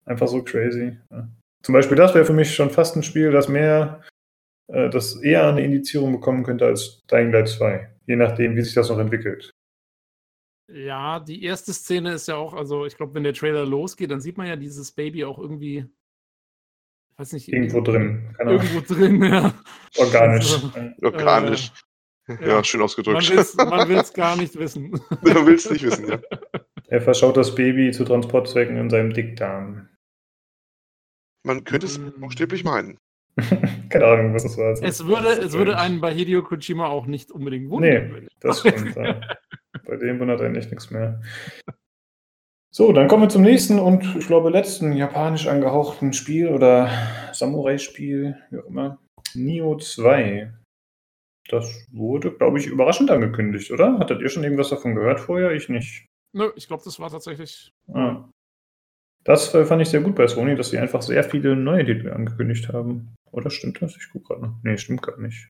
einfach 0.05 0.29
so 0.29 0.43
crazy. 0.43 0.99
Ja. 1.11 1.29
Zum 1.63 1.73
Beispiel, 1.73 1.97
das 1.97 2.15
wäre 2.15 2.25
für 2.25 2.33
mich 2.33 2.55
schon 2.55 2.71
fast 2.71 2.97
ein 2.97 3.03
Spiel, 3.03 3.31
das 3.31 3.49
mehr, 3.49 4.03
äh, 4.73 4.91
das 4.91 5.17
eher 5.23 5.49
eine 5.49 5.65
Indizierung 5.65 6.13
bekommen 6.13 6.43
könnte 6.43 6.67
als 6.67 7.01
Dying 7.11 7.33
Light 7.33 7.49
2 7.49 7.94
je 8.07 8.17
nachdem, 8.17 8.57
wie 8.57 8.63
sich 8.63 8.75
das 8.75 8.89
noch 8.89 8.99
entwickelt. 8.99 9.51
Ja, 10.73 11.21
die 11.21 11.45
erste 11.45 11.75
Szene 11.75 12.15
ist 12.15 12.29
ja 12.29 12.37
auch, 12.37 12.55
also 12.55 12.87
ich 12.87 12.97
glaube, 12.97 13.15
wenn 13.15 13.25
der 13.25 13.35
Trailer 13.35 13.67
losgeht, 13.67 14.11
dann 14.11 14.21
sieht 14.21 14.39
man 14.39 14.47
ja 14.47 14.57
dieses 14.57 14.93
Baby 14.93 15.25
auch 15.25 15.39
irgendwie, 15.39 15.79
ich 17.11 17.19
weiß 17.19 17.33
nicht, 17.35 17.49
irgendwo 17.49 17.81
drin. 17.81 18.35
Irgendwo 18.39 18.81
drin, 18.81 19.23
ja. 19.23 19.55
Organisch. 19.99 20.55
Also, 20.55 20.73
Organisch. 21.03 21.73
Äh, 22.27 22.35
ja, 22.41 22.49
ja, 22.49 22.65
schön 22.65 22.81
ausgedrückt. 22.81 23.29
Man 23.57 23.89
will 23.89 23.99
es 23.99 24.13
gar 24.15 24.37
nicht 24.37 24.57
wissen. 24.57 24.91
Man 25.23 25.47
will 25.47 25.55
es 25.55 25.71
nicht 25.71 25.85
wissen, 25.85 26.09
ja. 26.09 26.21
Er 26.89 27.01
verschaut 27.01 27.37
das 27.37 27.55
Baby 27.55 27.91
zu 27.93 28.05
Transportzwecken 28.05 28.77
in 28.77 28.91
seinem 28.91 29.13
Dickdarm. 29.13 29.89
Man 31.43 31.65
könnte 31.65 31.87
es 31.87 31.99
mm. 31.99 32.21
buchstäblich 32.21 32.63
meinen. 32.63 32.99
Keine 33.89 34.05
Ahnung, 34.07 34.35
was 34.35 34.45
das 34.45 34.57
war. 34.57 34.73
Es 34.73 35.07
würde, 35.07 35.29
es 35.29 35.53
würde 35.53 35.79
einen 35.79 36.01
bei 36.01 36.13
Hideo 36.13 36.43
Kojima 36.43 36.87
auch 36.87 37.07
nicht 37.07 37.31
unbedingt 37.33 37.71
wundern. 37.71 38.13
Nee, 38.13 38.29
das 38.41 38.61
stimmt. 38.61 38.95
bei 38.95 39.97
dem 39.97 40.21
wundert 40.21 40.41
eigentlich 40.41 40.71
nichts 40.71 40.91
mehr. 40.91 41.21
So, 42.71 42.93
dann 42.93 43.07
kommen 43.07 43.23
wir 43.23 43.29
zum 43.29 43.43
nächsten 43.43 43.79
und 43.79 44.17
ich 44.17 44.27
glaube 44.27 44.51
letzten 44.51 44.93
japanisch 44.95 45.47
angehauchten 45.47 46.13
Spiel 46.13 46.49
oder 46.49 46.91
Samurai-Spiel, 47.33 48.37
wie 48.51 48.59
auch 48.59 48.67
immer. 48.67 48.99
Nio 49.35 49.77
2. 49.77 50.53
Das 51.49 51.87
wurde, 51.93 52.33
glaube 52.33 52.59
ich, 52.59 52.67
überraschend 52.67 53.11
angekündigt, 53.11 53.71
oder? 53.71 53.99
Hattet 53.99 54.23
ihr 54.23 54.29
schon 54.29 54.45
irgendwas 54.45 54.71
davon 54.71 54.95
gehört 54.95 55.21
vorher? 55.21 55.53
Ich 55.53 55.69
nicht. 55.69 56.07
Nö, 56.33 56.51
ich 56.57 56.67
glaube, 56.67 56.83
das 56.85 56.99
war 56.99 57.11
tatsächlich. 57.11 57.73
Ah. 57.93 58.29
Das 59.25 59.49
fand 59.49 59.81
ich 59.81 59.89
sehr 59.89 60.03
gut 60.03 60.15
bei 60.15 60.27
Sony, 60.27 60.55
dass 60.55 60.71
sie 60.71 60.79
einfach 60.79 61.01
sehr 61.01 61.25
viele 61.25 61.57
neue 61.57 61.85
Titel 61.85 62.11
angekündigt 62.11 62.69
haben. 62.69 63.15
Oder 63.31 63.51
stimmt 63.51 63.81
das? 63.81 63.97
Ich 63.97 64.11
gucke 64.11 64.35
gerade 64.35 64.43
noch. 64.43 64.57
Nee, 64.63 64.77
stimmt 64.77 65.03
gar 65.03 65.19
nicht. 65.19 65.49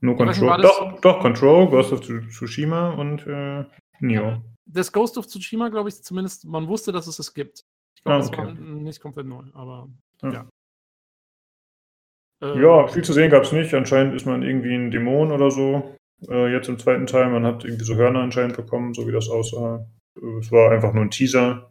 Nur 0.00 0.16
Control. 0.16 0.62
Doch, 0.62 1.00
doch, 1.00 1.20
Control, 1.20 1.68
Ghost 1.68 1.92
of 1.92 2.00
Tsushima 2.00 2.90
und 2.90 3.26
äh, 3.26 3.64
Neo. 4.00 4.42
Das 4.66 4.92
Ghost 4.92 5.16
of 5.18 5.26
Tsushima, 5.26 5.68
glaube 5.68 5.88
ich, 5.88 6.02
zumindest, 6.02 6.44
man 6.46 6.66
wusste, 6.68 6.92
dass 6.92 7.06
es 7.06 7.18
es 7.18 7.32
gibt. 7.32 7.64
Ich 7.96 8.02
glaube, 8.02 8.24
ah, 8.24 8.26
okay. 8.26 8.36
das 8.36 8.46
war 8.46 8.54
nicht 8.54 9.00
komplett 9.00 9.26
neu, 9.26 9.44
aber 9.52 9.88
ja. 10.22 10.46
Ja, 12.42 12.54
äh, 12.54 12.60
ja 12.60 12.86
viel 12.88 13.04
zu 13.04 13.12
sehen 13.12 13.30
gab 13.30 13.44
es 13.44 13.52
nicht. 13.52 13.72
Anscheinend 13.74 14.14
ist 14.14 14.26
man 14.26 14.42
irgendwie 14.42 14.74
ein 14.74 14.90
Dämon 14.90 15.32
oder 15.32 15.50
so. 15.50 15.96
Äh, 16.28 16.52
jetzt 16.52 16.68
im 16.68 16.78
zweiten 16.78 17.06
Teil, 17.06 17.30
man 17.30 17.44
hat 17.44 17.64
irgendwie 17.64 17.84
so 17.84 17.94
Hörner 17.94 18.20
anscheinend 18.20 18.56
bekommen, 18.56 18.94
so 18.94 19.06
wie 19.06 19.12
das 19.12 19.28
aussah. 19.28 19.86
Äh, 20.20 20.38
es 20.40 20.50
war 20.50 20.70
einfach 20.70 20.92
nur 20.92 21.04
ein 21.04 21.10
Teaser. 21.10 21.70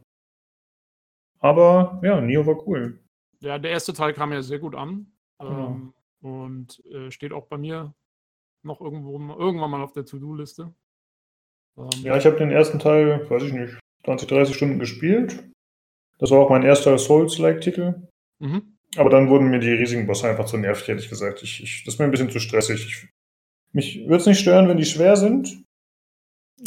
Aber 1.39 1.99
ja, 2.03 2.21
Neo 2.21 2.45
war 2.45 2.67
cool. 2.67 2.99
Ja, 3.39 3.59
der 3.59 3.71
erste 3.71 3.93
Teil 3.93 4.13
kam 4.13 4.33
ja 4.33 4.41
sehr 4.41 4.59
gut 4.59 4.75
an. 4.75 5.11
Genau. 5.39 5.67
Ähm, 5.67 5.93
und 6.21 6.83
äh, 6.91 7.11
steht 7.11 7.33
auch 7.33 7.47
bei 7.47 7.57
mir 7.57 7.93
noch 8.63 8.81
irgendwo 8.81 9.19
irgendwann 9.35 9.69
mal 9.69 9.83
auf 9.83 9.93
der 9.93 10.05
To-Do-Liste. 10.05 10.73
Ähm, 11.77 11.89
ja, 12.01 12.17
ich 12.17 12.25
habe 12.25 12.37
den 12.37 12.51
ersten 12.51 12.79
Teil, 12.79 13.29
weiß 13.29 13.43
ich 13.43 13.53
nicht, 13.53 13.77
20, 14.05 14.27
30 14.27 14.55
Stunden 14.55 14.79
gespielt. 14.79 15.43
Das 16.17 16.31
war 16.31 16.39
auch 16.39 16.49
mein 16.49 16.63
erster 16.63 16.97
Souls-like-Titel. 16.97 18.07
Mhm. 18.39 18.77
Aber 18.97 19.09
dann 19.09 19.29
wurden 19.29 19.49
mir 19.49 19.59
die 19.59 19.73
riesigen 19.73 20.07
Bosse 20.07 20.27
einfach 20.29 20.45
zu 20.45 20.57
nervig, 20.57 20.87
hätte 20.87 21.01
ich 21.01 21.09
gesagt. 21.09 21.43
Ich, 21.43 21.61
ich, 21.61 21.83
das 21.83 21.95
ist 21.95 21.99
mir 21.99 22.05
ein 22.05 22.11
bisschen 22.11 22.29
zu 22.29 22.39
stressig. 22.39 22.85
Ich, 22.85 23.09
mich 23.73 24.03
würde 24.03 24.17
es 24.17 24.25
nicht 24.25 24.39
stören, 24.39 24.67
wenn 24.67 24.77
die 24.77 24.85
schwer 24.85 25.17
sind. 25.17 25.63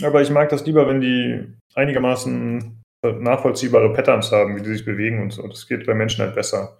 Aber 0.03 0.21
ich 0.21 0.31
mag 0.31 0.51
das 0.51 0.67
lieber, 0.67 0.87
wenn 0.87 1.01
die 1.01 1.53
einigermaßen 1.75 2.77
nachvollziehbare 3.02 3.93
Patterns 3.93 4.33
haben, 4.33 4.57
wie 4.57 4.62
die 4.62 4.70
sich 4.70 4.85
bewegen 4.85 5.23
und 5.23 5.31
so. 5.31 5.47
Das 5.47 5.67
geht 5.67 5.86
bei 5.86 5.94
Menschen 5.94 6.25
halt 6.25 6.35
besser. 6.35 6.78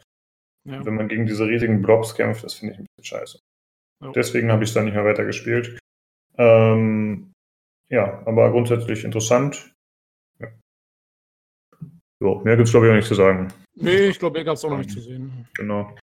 Ja. 0.65 0.85
Wenn 0.85 0.97
man 0.97 1.09
gegen 1.09 1.27
diese 1.27 1.47
riesigen 1.47 1.81
Blobs 1.83 2.15
kämpft, 2.15 2.45
das 2.45 2.55
finde 2.55 2.75
ich 2.75 2.81
ein 2.81 2.87
bisschen 2.97 3.19
scheiße. 3.19 3.41
Ja. 4.05 4.13
Deswegen 4.13 4.53
habe 4.53 4.65
ich 4.65 4.71
es 4.71 4.75
dann 4.75 4.85
nicht 4.85 4.95
mehr 4.95 5.05
weiter 5.05 5.25
gespielt. 5.25 5.79
Ähm, 6.37 7.33
ja, 7.89 8.23
aber 8.27 8.51
grundsätzlich 8.51 9.05
interessant. 9.05 9.73
Ja. 10.39 10.49
So, 12.21 12.41
mehr 12.41 12.57
gibt 12.57 12.67
es, 12.67 12.73
glaube 12.73 12.87
ich, 12.87 12.93
auch 12.93 12.97
nicht 12.97 13.09
zu 13.09 13.15
sagen. 13.15 13.53
Nee, 13.75 14.09
ich 14.09 14.19
glaube, 14.19 14.35
mehr 14.35 14.45
gab 14.45 14.55
es 14.55 14.65
auch 14.65 14.71
noch 14.71 14.79
nicht 14.79 14.91
zu 14.91 15.01
sehen. 15.01 15.47
Genau. 15.55 15.97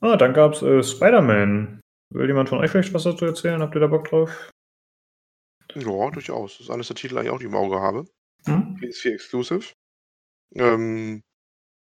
Ah, 0.00 0.16
dann 0.16 0.34
gab 0.34 0.52
es 0.52 0.62
äh, 0.62 0.82
Spider-Man. 0.82 1.80
Will 2.14 2.26
jemand 2.26 2.48
von 2.48 2.58
euch 2.58 2.70
vielleicht 2.70 2.92
was 2.92 3.04
dazu 3.04 3.24
erzählen? 3.24 3.62
Habt 3.62 3.74
ihr 3.74 3.80
da 3.80 3.86
Bock 3.86 4.08
drauf? 4.08 4.50
Ja, 5.74 6.10
durchaus. 6.10 6.58
Das 6.58 6.66
ist 6.66 6.70
eines 6.70 6.88
der 6.88 6.96
Titel 6.96 7.18
auch, 7.18 7.38
die 7.38 7.44
ich 7.44 7.50
im 7.50 7.56
Auge 7.56 7.80
habe. 7.80 8.06
Hm? 8.46 8.76
PS4 8.80 9.14
Exclusive. 9.14 9.72
Ähm, 10.54 11.22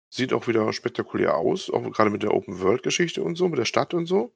sieht 0.10 0.34
auch 0.34 0.48
wieder 0.48 0.72
spektakulär 0.74 1.36
aus, 1.36 1.69
auch 1.69 1.84
gerade 1.92 2.10
mit 2.10 2.24
der 2.24 2.34
Open-World-Geschichte 2.34 3.24
und 3.24 3.36
so, 3.36 3.48
mit 3.48 3.60
der 3.60 3.66
Stadt 3.66 3.94
und 3.94 4.06
so. 4.06 4.34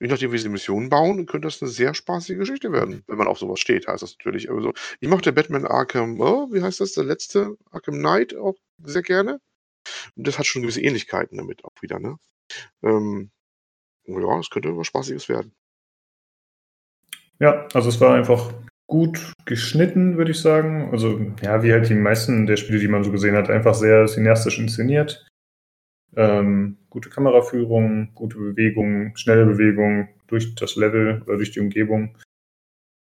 Je 0.00 0.08
nachdem, 0.08 0.32
wie 0.32 0.38
sie 0.38 0.48
Missionen 0.48 0.88
bauen, 0.88 1.26
könnte 1.26 1.46
das 1.46 1.62
eine 1.62 1.70
sehr 1.70 1.94
spaßige 1.94 2.38
Geschichte 2.38 2.72
werden. 2.72 3.04
Wenn 3.06 3.18
man 3.18 3.28
auf 3.28 3.38
sowas 3.38 3.60
steht, 3.60 3.86
heißt 3.86 4.02
das 4.02 4.16
natürlich. 4.18 4.50
Also, 4.50 4.72
ich 4.98 5.08
mochte 5.08 5.32
Batman 5.32 5.64
Arkham, 5.64 6.20
oh, 6.20 6.48
wie 6.52 6.62
heißt 6.62 6.80
das, 6.80 6.94
der 6.94 7.04
letzte 7.04 7.56
Arkham 7.70 7.98
Knight 7.98 8.34
auch 8.34 8.56
sehr 8.82 9.02
gerne. 9.02 9.40
Und 10.16 10.26
das 10.26 10.38
hat 10.38 10.46
schon 10.46 10.62
gewisse 10.62 10.80
Ähnlichkeiten 10.80 11.36
damit 11.38 11.64
auch 11.64 11.82
wieder, 11.82 12.00
ne? 12.00 12.16
Ähm, 12.82 13.30
ja, 14.06 14.38
es 14.40 14.50
könnte 14.50 14.76
was 14.76 14.88
Spaßiges 14.88 15.28
werden. 15.28 15.54
Ja, 17.38 17.66
also 17.72 17.88
es 17.88 18.00
war 18.00 18.14
einfach 18.14 18.52
gut 18.86 19.32
geschnitten, 19.44 20.16
würde 20.16 20.30
ich 20.32 20.40
sagen. 20.40 20.90
Also, 20.92 21.20
ja, 21.42 21.62
wie 21.62 21.72
halt 21.72 21.88
die 21.88 21.94
meisten 21.94 22.46
der 22.46 22.56
Spiele, 22.56 22.78
die 22.78 22.88
man 22.88 23.04
so 23.04 23.10
gesehen 23.10 23.36
hat, 23.36 23.50
einfach 23.50 23.74
sehr 23.74 24.06
cineastisch 24.06 24.58
inszeniert. 24.58 25.26
Ähm, 26.14 26.76
gute 26.90 27.08
Kameraführung, 27.08 28.14
gute 28.14 28.36
Bewegung, 28.36 29.16
schnelle 29.16 29.46
Bewegung 29.46 30.08
durch 30.26 30.54
das 30.54 30.76
Level 30.76 31.22
oder 31.26 31.36
durch 31.36 31.52
die 31.52 31.60
Umgebung. 31.60 32.16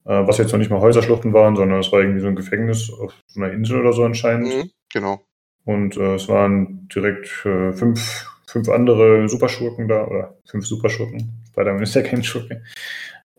Äh, 0.05 0.27
was 0.27 0.37
jetzt 0.37 0.51
noch 0.51 0.59
nicht 0.59 0.69
mal 0.69 0.79
Häuserschluchten 0.79 1.33
waren, 1.33 1.55
sondern 1.55 1.79
es 1.79 1.91
war 1.91 1.99
irgendwie 1.99 2.21
so 2.21 2.27
ein 2.27 2.35
Gefängnis 2.35 2.91
auf 2.91 3.13
so 3.27 3.41
einer 3.41 3.51
Insel 3.51 3.81
oder 3.81 3.91
so 3.91 4.03
anscheinend. 4.03 4.47
Mhm, 4.47 4.69
genau. 4.93 5.25
Und 5.65 5.97
äh, 5.97 6.15
es 6.15 6.29
waren 6.29 6.87
direkt 6.89 7.43
äh, 7.45 7.73
fünf, 7.73 8.27
fünf 8.47 8.69
andere 8.69 9.27
Superschurken 9.27 9.87
da, 9.87 10.05
oder 10.05 10.37
fünf 10.45 10.67
Superschurken. 10.67 11.43
Spider-Man 11.47 11.83
ist 11.83 11.95
ja 11.95 12.03
kein 12.03 12.23
Schurke. 12.23 12.61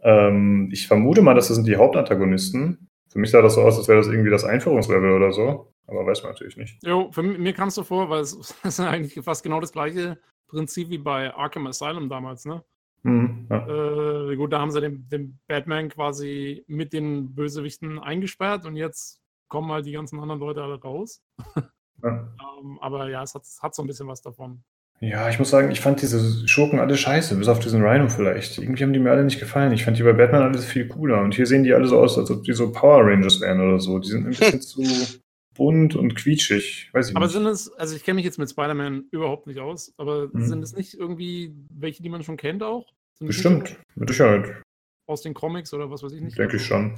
Ähm, 0.07 0.69
ich 0.73 0.87
vermute 0.87 1.21
mal, 1.21 1.35
dass 1.35 1.49
das 1.49 1.57
sind 1.57 1.67
die 1.67 1.77
Hauptantagonisten. 1.77 2.89
Für 3.09 3.19
mich 3.19 3.33
sah 3.33 3.43
das 3.43 3.55
so 3.55 3.63
aus, 3.63 3.77
als 3.77 3.89
wäre 3.89 3.99
das 3.99 4.07
irgendwie 4.07 4.31
das 4.31 4.45
Einführungslevel 4.45 5.11
oder 5.11 5.33
so. 5.33 5.73
Aber 5.89 6.07
weiß 6.07 6.23
man 6.23 6.33
natürlich 6.33 6.57
nicht. 6.57 6.79
Jo, 6.87 7.11
für 7.11 7.25
mir 7.25 7.53
kam 7.53 7.69
es 7.69 7.75
so 7.75 7.83
vor, 7.83 8.09
weil 8.09 8.21
es 8.23 8.55
ist 8.63 8.81
eigentlich 8.81 9.25
fast 9.25 9.43
genau 9.43 9.61
das 9.61 9.73
gleiche 9.73 10.17
Prinzip 10.47 10.91
wie 10.91 10.99
bei 10.99 11.35
Arkham 11.35 11.67
Asylum 11.67 12.09
damals, 12.09 12.45
ne? 12.45 12.63
Mhm, 13.03 13.47
ja. 13.51 14.31
äh, 14.31 14.37
gut, 14.37 14.53
da 14.53 14.61
haben 14.61 14.71
sie 14.71 14.81
den, 14.81 15.09
den, 15.09 15.39
Batman 15.47 15.89
quasi 15.89 16.65
mit 16.67 16.93
den 16.93 17.35
Bösewichten 17.35 17.99
eingesperrt 17.99 18.65
und 18.65 18.77
jetzt 18.77 19.21
kommen 19.49 19.71
halt 19.71 19.87
die 19.87 19.93
ganzen 19.93 20.19
anderen 20.21 20.41
Leute 20.41 20.63
alle 20.63 20.81
raus. 20.81 21.23
Ja. 22.03 22.33
ähm, 22.61 22.79
aber 22.81 23.09
ja, 23.09 23.23
es 23.23 23.35
hat, 23.35 23.45
hat 23.61 23.75
so 23.75 23.83
ein 23.83 23.87
bisschen 23.87 24.09
was 24.09 24.23
davon. 24.23 24.63
Ja, 25.01 25.29
ich 25.29 25.39
muss 25.39 25.51
sagen, 25.51 25.71
ich 25.71 25.81
fand 25.81 26.01
diese 26.01 26.49
Schurken 26.49 26.79
alle 26.79 26.97
scheiße, 26.97 27.37
bis 27.37 27.49
auf 27.49 27.59
diesen 27.59 27.85
Rhino 27.85 28.09
vielleicht. 28.09 28.59
Irgendwie 28.59 28.83
haben 28.83 28.95
die 28.95 28.99
mir 28.99 29.11
alle 29.11 29.25
nicht 29.25 29.39
gefallen. 29.39 29.73
Ich 29.73 29.85
fand 29.85 29.99
die 29.99 30.03
bei 30.03 30.15
Batman 30.15 30.43
alles 30.43 30.65
viel 30.65 30.89
cooler. 30.89 31.21
Und 31.21 31.35
hier 31.35 31.47
sehen 31.47 31.65
die 31.65 31.75
alle 31.75 31.87
so 31.87 31.99
aus, 31.99 32.17
als 32.17 32.31
ob 32.31 32.45
die 32.45 32.55
so 32.55 32.73
Power 32.73 33.05
Rangers 33.05 33.41
wären 33.41 33.61
oder 33.61 33.79
so. 33.79 33.99
Die 33.99 34.09
sind 34.09 34.25
ein 34.25 34.31
bisschen 34.31 34.61
zu 34.63 34.83
bunt 35.55 35.97
und 35.97 36.15
quietschig. 36.15 36.91
Weiß 36.93 37.11
ich 37.11 37.17
aber 37.17 37.27
nicht. 37.27 37.35
sind 37.35 37.47
es, 37.47 37.71
also 37.73 37.95
ich 37.95 38.05
kenne 38.05 38.17
mich 38.17 38.25
jetzt 38.25 38.39
mit 38.39 38.51
Spider-Man 38.51 39.07
überhaupt 39.11 39.47
nicht 39.47 39.61
aus, 39.61 39.93
aber 39.97 40.31
hm. 40.33 40.47
sind 40.47 40.63
es 40.63 40.75
nicht 40.75 40.95
irgendwie 40.95 41.55
welche, 41.75 42.03
die 42.03 42.09
man 42.09 42.23
schon 42.23 42.37
kennt 42.37 42.63
auch? 42.63 42.87
Sind 43.19 43.27
Bestimmt, 43.27 43.77
mit 43.95 44.09
Sicherheit. 44.09 44.63
Aus 45.09 45.23
den 45.23 45.35
Comics 45.35 45.73
oder 45.73 45.91
was 45.91 46.03
weiß 46.03 46.13
ich 46.13 46.21
nicht? 46.21 46.39
Denke 46.39 46.57
ich 46.57 46.65
schon. 46.65 46.95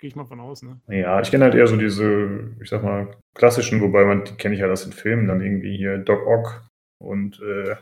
Gehe 0.00 0.08
ich 0.08 0.16
mal 0.16 0.24
von 0.24 0.40
aus, 0.40 0.62
ne? 0.62 0.80
Ja, 0.88 1.20
ich 1.20 1.30
kenne 1.30 1.44
halt 1.44 1.54
eher 1.54 1.66
so 1.66 1.76
diese, 1.76 2.52
ich 2.60 2.68
sag 2.68 2.84
mal, 2.84 3.16
klassischen, 3.34 3.80
wobei 3.80 4.04
man, 4.04 4.24
die 4.24 4.34
kenne 4.34 4.54
ich 4.54 4.62
halt 4.62 4.70
aus 4.70 4.84
den 4.84 4.92
Filmen, 4.92 5.26
dann 5.26 5.40
irgendwie 5.40 5.76
hier 5.76 5.98
Doc 5.98 6.24
Ock 6.26 6.67
und 6.98 7.40
äh, 7.40 7.76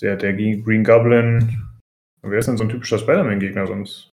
der, 0.00 0.16
der 0.16 0.32
Green 0.34 0.84
Goblin. 0.84 1.62
Wer 2.22 2.38
ist 2.38 2.46
denn 2.46 2.56
so 2.56 2.64
ein 2.64 2.70
typischer 2.70 2.98
Spider-Man-Gegner 2.98 3.66
sonst? 3.66 4.10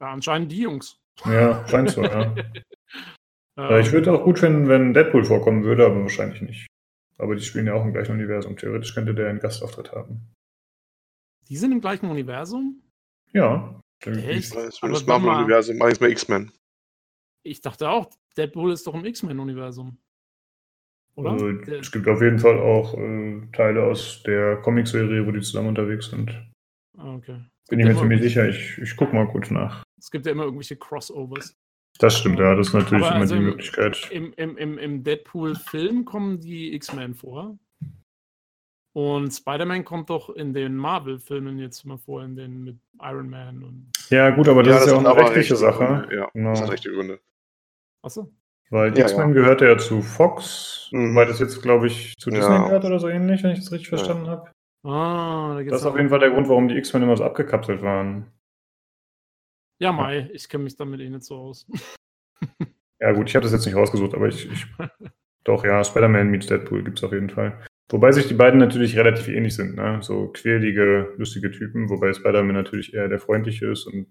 Ja, 0.00 0.12
anscheinend 0.12 0.52
die 0.52 0.60
Jungs. 0.60 0.98
Ja, 1.24 1.66
scheint 1.68 1.90
so, 1.90 2.02
ja. 2.02 2.34
ja 3.56 3.78
ich 3.78 3.92
würde 3.92 4.12
auch 4.12 4.24
gut 4.24 4.38
finden, 4.38 4.68
wenn 4.68 4.92
Deadpool 4.92 5.24
vorkommen 5.24 5.64
würde, 5.64 5.86
aber 5.86 6.02
wahrscheinlich 6.02 6.42
nicht. 6.42 6.66
Aber 7.18 7.34
die 7.34 7.42
spielen 7.42 7.66
ja 7.66 7.74
auch 7.74 7.84
im 7.84 7.92
gleichen 7.92 8.12
Universum. 8.12 8.56
Theoretisch 8.56 8.94
könnte 8.94 9.14
der 9.14 9.30
einen 9.30 9.38
Gastauftritt 9.38 9.92
haben. 9.92 10.34
Die 11.48 11.56
sind 11.56 11.72
im 11.72 11.80
gleichen 11.80 12.10
Universum? 12.10 12.82
Ja. 13.32 13.80
Echt? 14.00 14.54
Das 14.54 15.06
Marvel-Universum, 15.06 15.80
eigentlich 15.80 16.00
mal 16.00 16.10
X-Men. 16.10 16.52
Ich 17.42 17.60
dachte 17.60 17.88
auch, 17.88 18.10
Deadpool 18.36 18.72
ist 18.72 18.86
doch 18.86 18.94
im 18.94 19.04
X-Men-Universum. 19.04 19.98
Oder? 21.16 21.32
Also, 21.32 21.48
es 21.48 21.92
gibt 21.92 22.08
auf 22.08 22.20
jeden 22.20 22.38
Fall 22.38 22.58
auch 22.58 22.94
äh, 22.98 23.42
Teile 23.52 23.84
aus 23.84 24.22
der 24.24 24.56
Comicserie, 24.56 25.26
wo 25.26 25.30
die 25.30 25.40
zusammen 25.40 25.68
unterwegs 25.68 26.10
sind. 26.10 26.30
Ah, 26.98 27.14
okay. 27.14 27.40
Bin 27.68 27.80
ich 27.80 27.86
mir 27.86 27.96
ziemlich 27.96 28.20
sicher, 28.20 28.48
ich, 28.48 28.78
ich 28.78 28.96
gucke 28.96 29.14
mal 29.14 29.26
kurz 29.26 29.50
nach. 29.50 29.84
Es 29.98 30.10
gibt 30.10 30.26
ja 30.26 30.32
immer 30.32 30.44
irgendwelche 30.44 30.76
Crossovers. 30.76 31.56
Das 31.98 32.18
stimmt, 32.18 32.40
ja, 32.40 32.54
das 32.56 32.68
ist 32.68 32.74
natürlich 32.74 33.04
Aber 33.04 33.14
immer 33.14 33.20
also 33.22 33.36
die 33.36 33.40
Möglichkeit. 33.40 34.10
Im, 34.10 34.32
im, 34.36 34.56
im, 34.56 34.78
im 34.78 35.04
Deadpool-Film 35.04 36.04
kommen 36.04 36.40
die 36.40 36.74
X-Men 36.74 37.14
vor. 37.14 37.56
Und 38.92 39.32
Spider-Man 39.32 39.84
kommt 39.84 40.10
doch 40.10 40.30
in 40.30 40.52
den 40.52 40.76
Marvel-Filmen 40.76 41.58
jetzt 41.58 41.84
mal 41.84 41.98
vor, 41.98 42.22
in 42.22 42.36
den 42.36 42.62
mit 42.62 42.78
Iron 43.00 43.28
Man 43.28 43.62
und. 43.62 43.90
Ja, 44.10 44.30
gut, 44.30 44.48
aber 44.48 44.62
das 44.62 44.70
ja, 44.70 44.78
ist 44.78 44.86
das 44.86 44.92
ja 44.92 44.98
auch 44.98 45.16
eine 45.16 45.24
rechtliche 45.24 45.56
Sache. 45.56 45.84
Gründe. 45.84 46.16
Ja, 46.16 46.30
genau. 46.32 46.50
das 46.50 46.62
hat 46.62 46.70
rechte 46.70 46.92
Gründe. 46.92 47.20
Achso. 48.02 48.32
Weil 48.70 48.96
ja, 48.96 49.04
X-Men 49.04 49.28
ja. 49.28 49.34
gehört 49.34 49.60
ja 49.60 49.76
zu 49.78 50.02
Fox, 50.02 50.88
mhm. 50.92 51.14
weil 51.14 51.26
das 51.26 51.38
jetzt, 51.38 51.62
glaube 51.62 51.86
ich, 51.86 52.14
zu 52.18 52.30
Disney 52.30 52.54
ja. 52.54 52.64
gehört 52.64 52.84
oder 52.84 52.98
so 52.98 53.08
ähnlich, 53.08 53.42
wenn 53.42 53.52
ich 53.52 53.60
das 53.60 53.72
richtig 53.72 53.88
verstanden 53.88 54.28
habe. 54.28 54.50
Ah, 54.84 55.54
da 55.56 55.62
das 55.62 55.80
ist 55.80 55.86
auf 55.86 55.96
jeden 55.96 56.10
Fall 56.10 56.18
der 56.18 56.30
Grund, 56.30 56.48
warum 56.48 56.68
die 56.68 56.76
X-Men 56.76 57.02
immer 57.02 57.16
so 57.16 57.24
abgekapselt 57.24 57.82
waren. 57.82 58.26
Ja, 59.80 59.92
Mai, 59.92 60.30
ich 60.32 60.48
kenne 60.48 60.64
mich 60.64 60.76
damit 60.76 61.00
eh 61.00 61.08
nicht 61.08 61.24
so 61.24 61.36
aus. 61.36 61.66
ja, 63.00 63.12
gut, 63.12 63.28
ich 63.28 63.34
habe 63.34 63.44
das 63.44 63.52
jetzt 63.52 63.66
nicht 63.66 63.76
rausgesucht, 63.76 64.14
aber 64.14 64.28
ich. 64.28 64.50
ich 64.50 64.66
doch, 65.44 65.64
ja, 65.64 65.82
Spider-Man 65.82 66.30
meets 66.30 66.46
Deadpool 66.46 66.84
gibt 66.84 66.98
es 66.98 67.04
auf 67.04 67.12
jeden 67.12 67.30
Fall. 67.30 67.60
Wobei 67.90 68.12
sich 68.12 68.28
die 68.28 68.34
beiden 68.34 68.58
natürlich 68.60 68.96
relativ 68.96 69.28
ähnlich 69.28 69.54
sind, 69.54 69.76
ne? 69.76 69.98
So 70.00 70.28
quälige, 70.28 71.12
lustige 71.16 71.50
Typen, 71.50 71.90
wobei 71.90 72.12
Spider-Man 72.12 72.54
natürlich 72.54 72.94
eher 72.94 73.08
der 73.08 73.18
freundliche 73.20 73.66
ist 73.66 73.86
und 73.86 74.06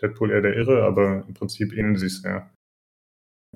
Deadpool 0.00 0.30
eher 0.30 0.40
der 0.40 0.56
Irre, 0.56 0.84
aber 0.84 1.24
im 1.26 1.34
Prinzip 1.34 1.72
ähneln 1.72 1.96
sie 1.96 2.06
es 2.06 2.22
ja. 2.22 2.50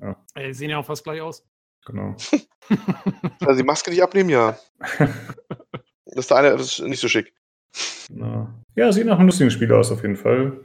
Ja. 0.00 0.24
Ey, 0.34 0.52
sehen 0.52 0.70
ja 0.70 0.78
auch 0.78 0.86
fast 0.86 1.04
gleich 1.04 1.20
aus. 1.20 1.46
Genau. 1.86 2.16
also 3.40 3.60
die 3.60 3.66
Maske 3.66 3.90
nicht 3.90 4.02
abnehmen, 4.02 4.30
ja. 4.30 4.58
das 4.98 6.16
ist 6.16 6.30
der 6.30 6.36
eine, 6.38 6.50
das 6.50 6.78
ist 6.78 6.80
nicht 6.80 7.00
so 7.00 7.08
schick. 7.08 7.34
Na. 8.10 8.62
Ja, 8.74 8.92
sieht 8.92 9.06
nach 9.06 9.18
einem 9.18 9.26
lustigen 9.26 9.50
Spiel 9.50 9.72
aus, 9.72 9.92
auf 9.92 10.02
jeden 10.02 10.16
Fall. 10.16 10.64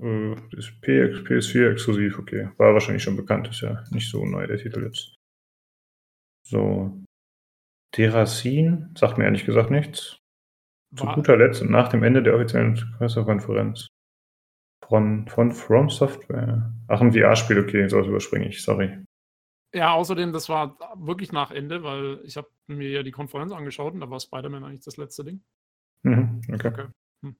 Äh, 0.00 0.36
das 0.52 0.70
PX, 0.80 1.20
PS4 1.26 1.72
exklusiv, 1.72 2.18
okay. 2.18 2.50
War 2.56 2.72
wahrscheinlich 2.72 3.02
schon 3.02 3.16
bekannt, 3.16 3.48
ist 3.48 3.60
ja 3.60 3.84
nicht 3.90 4.10
so 4.10 4.24
neu, 4.24 4.46
der 4.46 4.58
Titel 4.58 4.84
jetzt. 4.84 5.14
So. 6.46 7.02
Terracin 7.94 8.94
sagt 8.96 9.18
mir 9.18 9.24
ehrlich 9.24 9.44
gesagt 9.44 9.70
nichts. 9.70 10.18
Zu 10.96 11.06
guter 11.06 11.36
Letzt 11.36 11.62
und 11.62 11.70
nach 11.70 11.88
dem 11.88 12.02
Ende 12.02 12.22
der 12.22 12.34
offiziellen 12.34 12.74
Pressekonferenz 12.98 13.88
von, 14.88 15.26
von 15.28 15.52
From 15.52 15.88
Software. 15.88 16.72
Ach, 16.88 17.00
ein 17.00 17.12
VR-Spiel, 17.12 17.60
okay, 17.60 17.88
sowas 17.88 18.06
überspringe 18.06 18.48
ich, 18.48 18.62
sorry. 18.62 18.98
Ja, 19.74 19.94
außerdem, 19.94 20.32
das 20.32 20.48
war 20.48 20.76
wirklich 20.96 21.32
nach 21.32 21.50
Ende, 21.50 21.82
weil 21.82 22.20
ich 22.24 22.36
habe 22.36 22.48
mir 22.66 22.90
ja 22.90 23.02
die 23.02 23.10
Konferenz 23.10 23.52
angeschaut 23.52 23.94
und 23.94 24.00
da 24.00 24.10
war 24.10 24.20
Spider-Man 24.20 24.64
eigentlich 24.64 24.84
das 24.84 24.98
letzte 24.98 25.24
Ding. 25.24 25.42
Mhm, 26.02 26.42
okay. 26.52 26.68
okay. 26.68 26.86
Hm. 27.24 27.36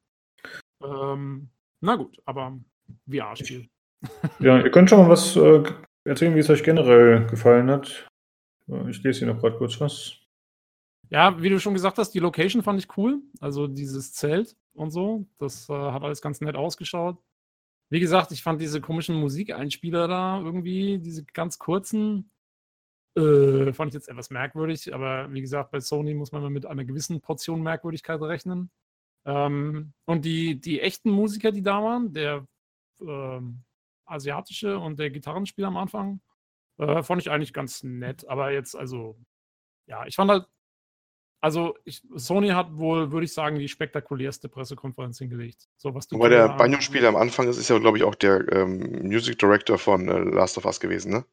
Ähm, 0.83 1.51
na 1.81 1.97
gut, 1.97 2.23
aber 2.25 2.59
VR-Spiel. 3.11 3.69
Ja, 4.41 4.59
ihr 4.59 4.71
könnt 4.71 4.91
schon 4.91 4.99
mal 5.01 5.09
was 5.09 5.37
äh, 5.37 5.63
erzählen, 6.05 6.35
wie 6.35 6.41
es 6.41 6.51
euch 6.51 6.63
generell 6.63 7.27
gefallen 7.27 7.71
hat. 7.71 8.09
Ich 8.89 9.03
lese 9.03 9.21
hier 9.21 9.29
noch 9.29 9.41
gerade 9.41 9.57
kurz 9.59 9.81
was. 9.81 10.19
Ja, 11.11 11.41
wie 11.43 11.51
du 11.51 11.61
schon 11.61 11.75
gesagt 11.75 11.99
hast, 11.99 12.11
die 12.13 12.21
Location 12.21 12.63
fand 12.63 12.79
ich 12.79 12.97
cool. 12.97 13.21
Also 13.41 13.67
dieses 13.67 14.13
Zelt 14.15 14.57
und 14.75 14.91
so. 14.91 15.27
Das 15.39 15.69
äh, 15.69 15.75
hat 15.75 16.03
alles 16.03 16.23
ganz 16.23 16.41
nett 16.41 16.57
ausgeschaut. 16.57 17.19
Wie 17.93 18.01
gesagt, 18.01 18.33
ich 18.33 18.43
fand 18.43 18.59
diese 18.59 18.81
komischen 18.81 19.17
Musikeinspieler 19.17 20.09
da 20.09 20.41
irgendwie, 20.41 20.99
diese 20.99 21.27
ganz 21.27 21.59
kurzen, 21.59 22.31
äh, 23.19 23.71
fand 23.75 23.91
ich 23.91 23.95
jetzt 23.95 24.09
etwas 24.09 24.31
merkwürdig. 24.31 24.95
Aber 24.95 25.31
wie 25.31 25.43
gesagt, 25.43 25.73
bei 25.73 25.79
Sony 25.79 26.15
muss 26.15 26.33
man 26.33 26.51
mit 26.55 26.65
einer 26.65 26.87
gewissen 26.87 27.21
Portion 27.21 27.63
Merkwürdigkeit 27.63 28.19
rechnen. 28.23 28.71
Ähm, 29.27 29.93
und 30.07 30.25
die, 30.25 30.59
die 30.59 30.81
echten 30.81 31.11
Musiker, 31.11 31.53
die 31.53 31.61
da 31.61 31.85
waren, 31.85 32.15
der 32.15 32.47
ähm, 33.03 33.63
asiatische 34.07 34.79
und 34.79 34.99
der 34.99 35.11
Gitarrenspieler 35.11 35.69
am 35.69 35.77
Anfang, 35.77 36.23
äh, 36.79 37.03
fand 37.03 37.21
ich 37.21 37.31
eigentlich 37.31 37.53
ganz 37.53 37.83
nett. 37.83 38.27
Aber 38.27 38.53
jetzt, 38.53 38.75
also, 38.75 39.19
ja, 39.87 40.07
ich 40.07 40.17
fand 40.17 40.31
halt 40.31 40.47
also 41.43 41.77
ich, 41.85 42.01
Sony 42.15 42.51
hat 42.51 42.77
wohl, 42.77 43.11
würde 43.11 43.25
ich 43.25 43.35
sagen, 43.35 43.59
die 43.59 43.69
spektakulärste 43.69 44.49
Pressekonferenz 44.49 45.19
hingelegt. 45.19 45.69
So, 45.77 45.93
was 45.93 46.11
Wobei 46.13 46.29
der 46.29 46.57
Banjo-Spieler 46.57 47.09
am 47.09 47.17
Anfang 47.17 47.49
ist, 47.49 47.59
ist 47.59 47.69
ja, 47.69 47.79
glaube 47.79 47.99
ich, 47.99 48.05
auch 48.05 48.15
der 48.15 48.51
ähm, 48.53 49.09
Music 49.09 49.39
Director 49.39 49.77
von 49.77 50.09
äh, 50.09 50.19
Last 50.19 50.57
of 50.57 50.65
Us 50.65 50.79
gewesen, 50.79 51.11
ne? 51.13 51.25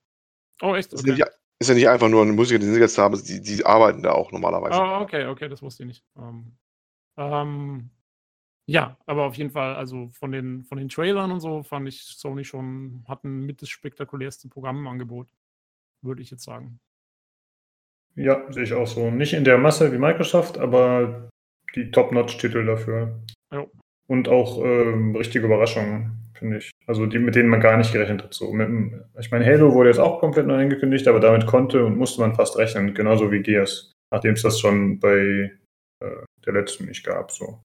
Oh, 0.61 0.73
echt? 0.73 0.93
Okay. 0.93 1.01
Ist, 1.01 1.07
ja 1.07 1.13
nicht, 1.13 1.35
ist, 1.59 1.69
ja 1.69 1.75
nicht, 1.75 1.89
einfach 1.89 2.09
nur 2.09 2.23
ein 2.23 2.35
Musiker, 2.35 2.59
den 2.59 2.73
sie 2.73 2.79
jetzt 2.79 2.97
haben, 2.97 3.23
die, 3.23 3.39
die 3.39 3.65
arbeiten 3.65 4.01
da 4.01 4.11
auch 4.13 4.31
normalerweise. 4.31 4.81
Oh, 4.81 5.01
okay, 5.01 5.27
okay, 5.27 5.47
das 5.47 5.61
wusste 5.61 5.83
ich 5.83 5.87
nicht. 5.87 6.03
Ähm, 6.17 6.57
ähm, 7.17 7.91
Ja, 8.65 8.97
aber 9.05 9.25
auf 9.25 9.35
jeden 9.35 9.51
Fall, 9.51 9.75
also 9.75 10.09
von 10.09 10.31
den, 10.31 10.63
von 10.63 10.77
den 10.77 10.89
Trailern 10.89 11.31
und 11.31 11.39
so 11.39 11.63
fand 11.63 11.87
ich 11.87 12.03
Sony 12.03 12.43
schon, 12.43 13.03
hatten 13.07 13.45
mit 13.45 13.61
das 13.61 13.69
spektakulärste 13.69 14.47
Programm 14.47 14.77
im 14.77 14.87
Angebot, 14.87 15.27
würde 16.01 16.21
ich 16.21 16.29
jetzt 16.29 16.43
sagen. 16.43 16.79
Ja, 18.19 18.51
sehe 18.51 18.63
ich 18.63 18.73
auch 18.73 18.85
so. 18.85 19.09
Nicht 19.09 19.33
in 19.33 19.45
der 19.45 19.57
Masse 19.57 19.93
wie 19.93 19.97
Microsoft, 19.97 20.57
aber 20.57 21.29
die 21.75 21.89
Top-Notch-Titel 21.89 22.65
dafür. 22.65 23.17
Ja. 23.53 23.65
Und 24.07 24.27
auch 24.27 24.61
ähm, 24.61 25.15
richtige 25.15 25.45
Überraschungen, 25.45 26.29
finde 26.33 26.57
ich. 26.57 26.71
Also 26.85 27.05
die, 27.05 27.17
mit 27.17 27.35
denen 27.35 27.47
man 27.47 27.61
gar 27.61 27.77
nicht 27.77 27.93
gerechnet 27.93 28.21
hat. 28.21 28.33
So 28.33 28.51
mit, 28.51 28.67
ich 29.19 29.31
meine, 29.31 29.45
Halo 29.45 29.73
wurde 29.73 29.89
jetzt 29.89 29.99
auch 29.99 30.19
komplett 30.19 30.47
neu 30.47 30.61
angekündigt, 30.61 31.07
aber 31.07 31.21
damit 31.21 31.45
konnte 31.45 31.85
und 31.85 31.97
musste 31.97 32.19
man 32.19 32.35
fast 32.35 32.57
rechnen, 32.57 32.93
genauso 32.93 33.31
wie 33.31 33.41
Gears, 33.41 33.93
nachdem 34.11 34.33
es 34.33 34.41
das 34.41 34.59
schon 34.59 34.99
bei 34.99 35.51
äh, 36.03 36.25
der 36.45 36.53
letzten 36.53 36.87
nicht 36.87 37.05
gab. 37.05 37.31
So. 37.31 37.61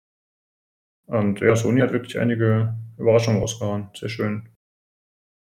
Und 1.07 1.40
ja, 1.40 1.56
Sony 1.56 1.82
hat 1.82 1.93
wirklich 1.93 2.19
einige 2.19 2.75
Überraschungen 2.99 3.41
rausgehauen. 3.41 3.90
Sehr 3.95 4.09
schön. 4.09 4.49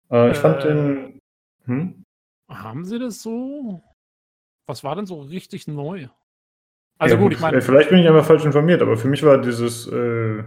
Äh, 0.10 0.32
ich 0.32 0.38
äh, 0.38 0.42
fand 0.42 0.64
den. 0.64 1.20
Hm? 1.66 2.04
Haben 2.50 2.86
sie 2.86 3.00
das 3.00 3.22
so? 3.22 3.84
Was 4.68 4.84
war 4.84 4.96
denn 4.96 5.06
so 5.06 5.22
richtig 5.22 5.68
neu? 5.68 6.08
Also 6.98 7.16
ja, 7.16 7.22
gut, 7.22 7.34
ich 7.34 7.40
meine. 7.40 7.62
Vielleicht 7.62 7.90
bin 7.90 8.00
ich 8.00 8.08
einfach 8.08 8.26
falsch 8.26 8.46
informiert, 8.46 8.82
aber 8.82 8.96
für 8.96 9.08
mich 9.08 9.24
war 9.24 9.40
dieses. 9.40 9.88
Äh, 9.88 10.44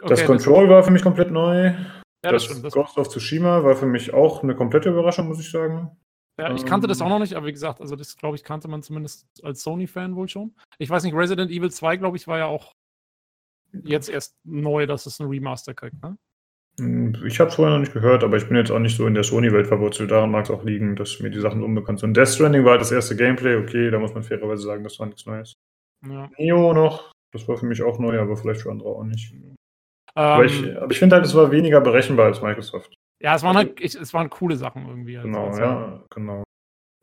okay, 0.00 0.08
das 0.08 0.24
Control 0.24 0.66
das 0.66 0.74
war 0.74 0.82
für 0.84 0.90
mich 0.90 1.02
komplett 1.02 1.30
neu. 1.30 1.66
Ja, 1.66 1.74
das, 2.22 2.32
das 2.32 2.44
stimmt, 2.44 2.64
das 2.64 2.72
Ghost 2.72 2.96
of 2.96 3.08
Tsushima 3.08 3.62
war 3.62 3.76
für 3.76 3.86
mich 3.86 4.14
auch 4.14 4.42
eine 4.42 4.56
komplette 4.56 4.88
Überraschung, 4.88 5.28
muss 5.28 5.40
ich 5.40 5.50
sagen. 5.50 5.90
Ja, 6.40 6.52
ich 6.52 6.64
kannte 6.64 6.86
das 6.86 7.00
auch 7.00 7.06
ähm. 7.06 7.12
noch 7.12 7.18
nicht, 7.20 7.34
aber 7.34 7.46
wie 7.46 7.52
gesagt, 7.52 7.80
also 7.80 7.94
das 7.94 8.16
glaube 8.16 8.36
ich 8.36 8.42
kannte 8.42 8.66
man 8.66 8.82
zumindest 8.82 9.28
als 9.44 9.62
Sony-Fan 9.62 10.16
wohl 10.16 10.28
schon. 10.28 10.56
Ich 10.78 10.90
weiß 10.90 11.04
nicht, 11.04 11.14
Resident 11.14 11.50
Evil 11.50 11.70
2, 11.70 11.98
glaube 11.98 12.16
ich, 12.16 12.26
war 12.26 12.38
ja 12.38 12.46
auch 12.46 12.74
jetzt 13.72 14.08
erst 14.08 14.36
neu, 14.44 14.86
dass 14.86 15.06
es 15.06 15.20
ein 15.20 15.28
Remaster 15.28 15.74
kriegt, 15.74 16.02
ne? 16.02 16.16
Hm, 16.78 17.14
ich 17.24 17.38
habe 17.40 17.50
es 17.50 17.56
vorher 17.56 17.74
noch 17.74 17.80
nicht 17.80 17.92
gehört, 17.92 18.24
aber 18.24 18.36
ich 18.36 18.48
bin 18.48 18.56
jetzt 18.56 18.70
auch 18.70 18.78
nicht 18.78 18.96
so 18.96 19.06
in 19.06 19.14
der 19.14 19.24
Sony-Welt 19.24 19.66
verwurzelt. 19.66 20.10
Daran 20.10 20.30
mag 20.30 20.44
es 20.44 20.50
auch 20.50 20.64
liegen, 20.64 20.96
dass 20.96 21.20
mir 21.20 21.30
die 21.30 21.40
Sachen 21.40 21.62
unbekannt 21.62 22.00
sind. 22.00 22.16
Death 22.16 22.28
Stranding 22.28 22.64
war 22.64 22.72
halt 22.72 22.80
das 22.80 22.92
erste 22.92 23.16
Gameplay, 23.16 23.56
okay, 23.56 23.90
da 23.90 23.98
muss 23.98 24.14
man 24.14 24.22
fairerweise 24.22 24.62
sagen, 24.62 24.82
das 24.82 24.98
war 24.98 25.06
nichts 25.06 25.26
Neues. 25.26 25.54
Ja. 26.06 26.30
Neo 26.36 26.72
noch, 26.72 27.12
das 27.32 27.48
war 27.48 27.56
für 27.56 27.66
mich 27.66 27.82
auch 27.82 27.98
neu, 27.98 28.18
aber 28.18 28.36
vielleicht 28.36 28.62
für 28.62 28.70
andere 28.70 28.88
auch 28.88 29.04
nicht. 29.04 29.32
Ähm, 29.32 29.56
aber 30.14 30.44
ich, 30.44 30.62
ich 30.62 30.98
finde 30.98 31.16
halt, 31.16 31.24
es 31.24 31.34
war 31.34 31.50
weniger 31.50 31.80
berechenbar 31.80 32.26
als 32.26 32.42
Microsoft. 32.42 32.94
Ja, 33.20 33.34
es 33.34 33.42
waren 33.42 33.56
halt, 33.56 33.80
ich, 33.80 33.94
es 33.94 34.12
waren 34.12 34.30
coole 34.30 34.56
Sachen 34.56 34.86
irgendwie. 34.86 35.16
Also 35.16 35.28
genau, 35.28 35.46
also, 35.46 35.60
ja, 35.60 36.04
genau. 36.10 36.44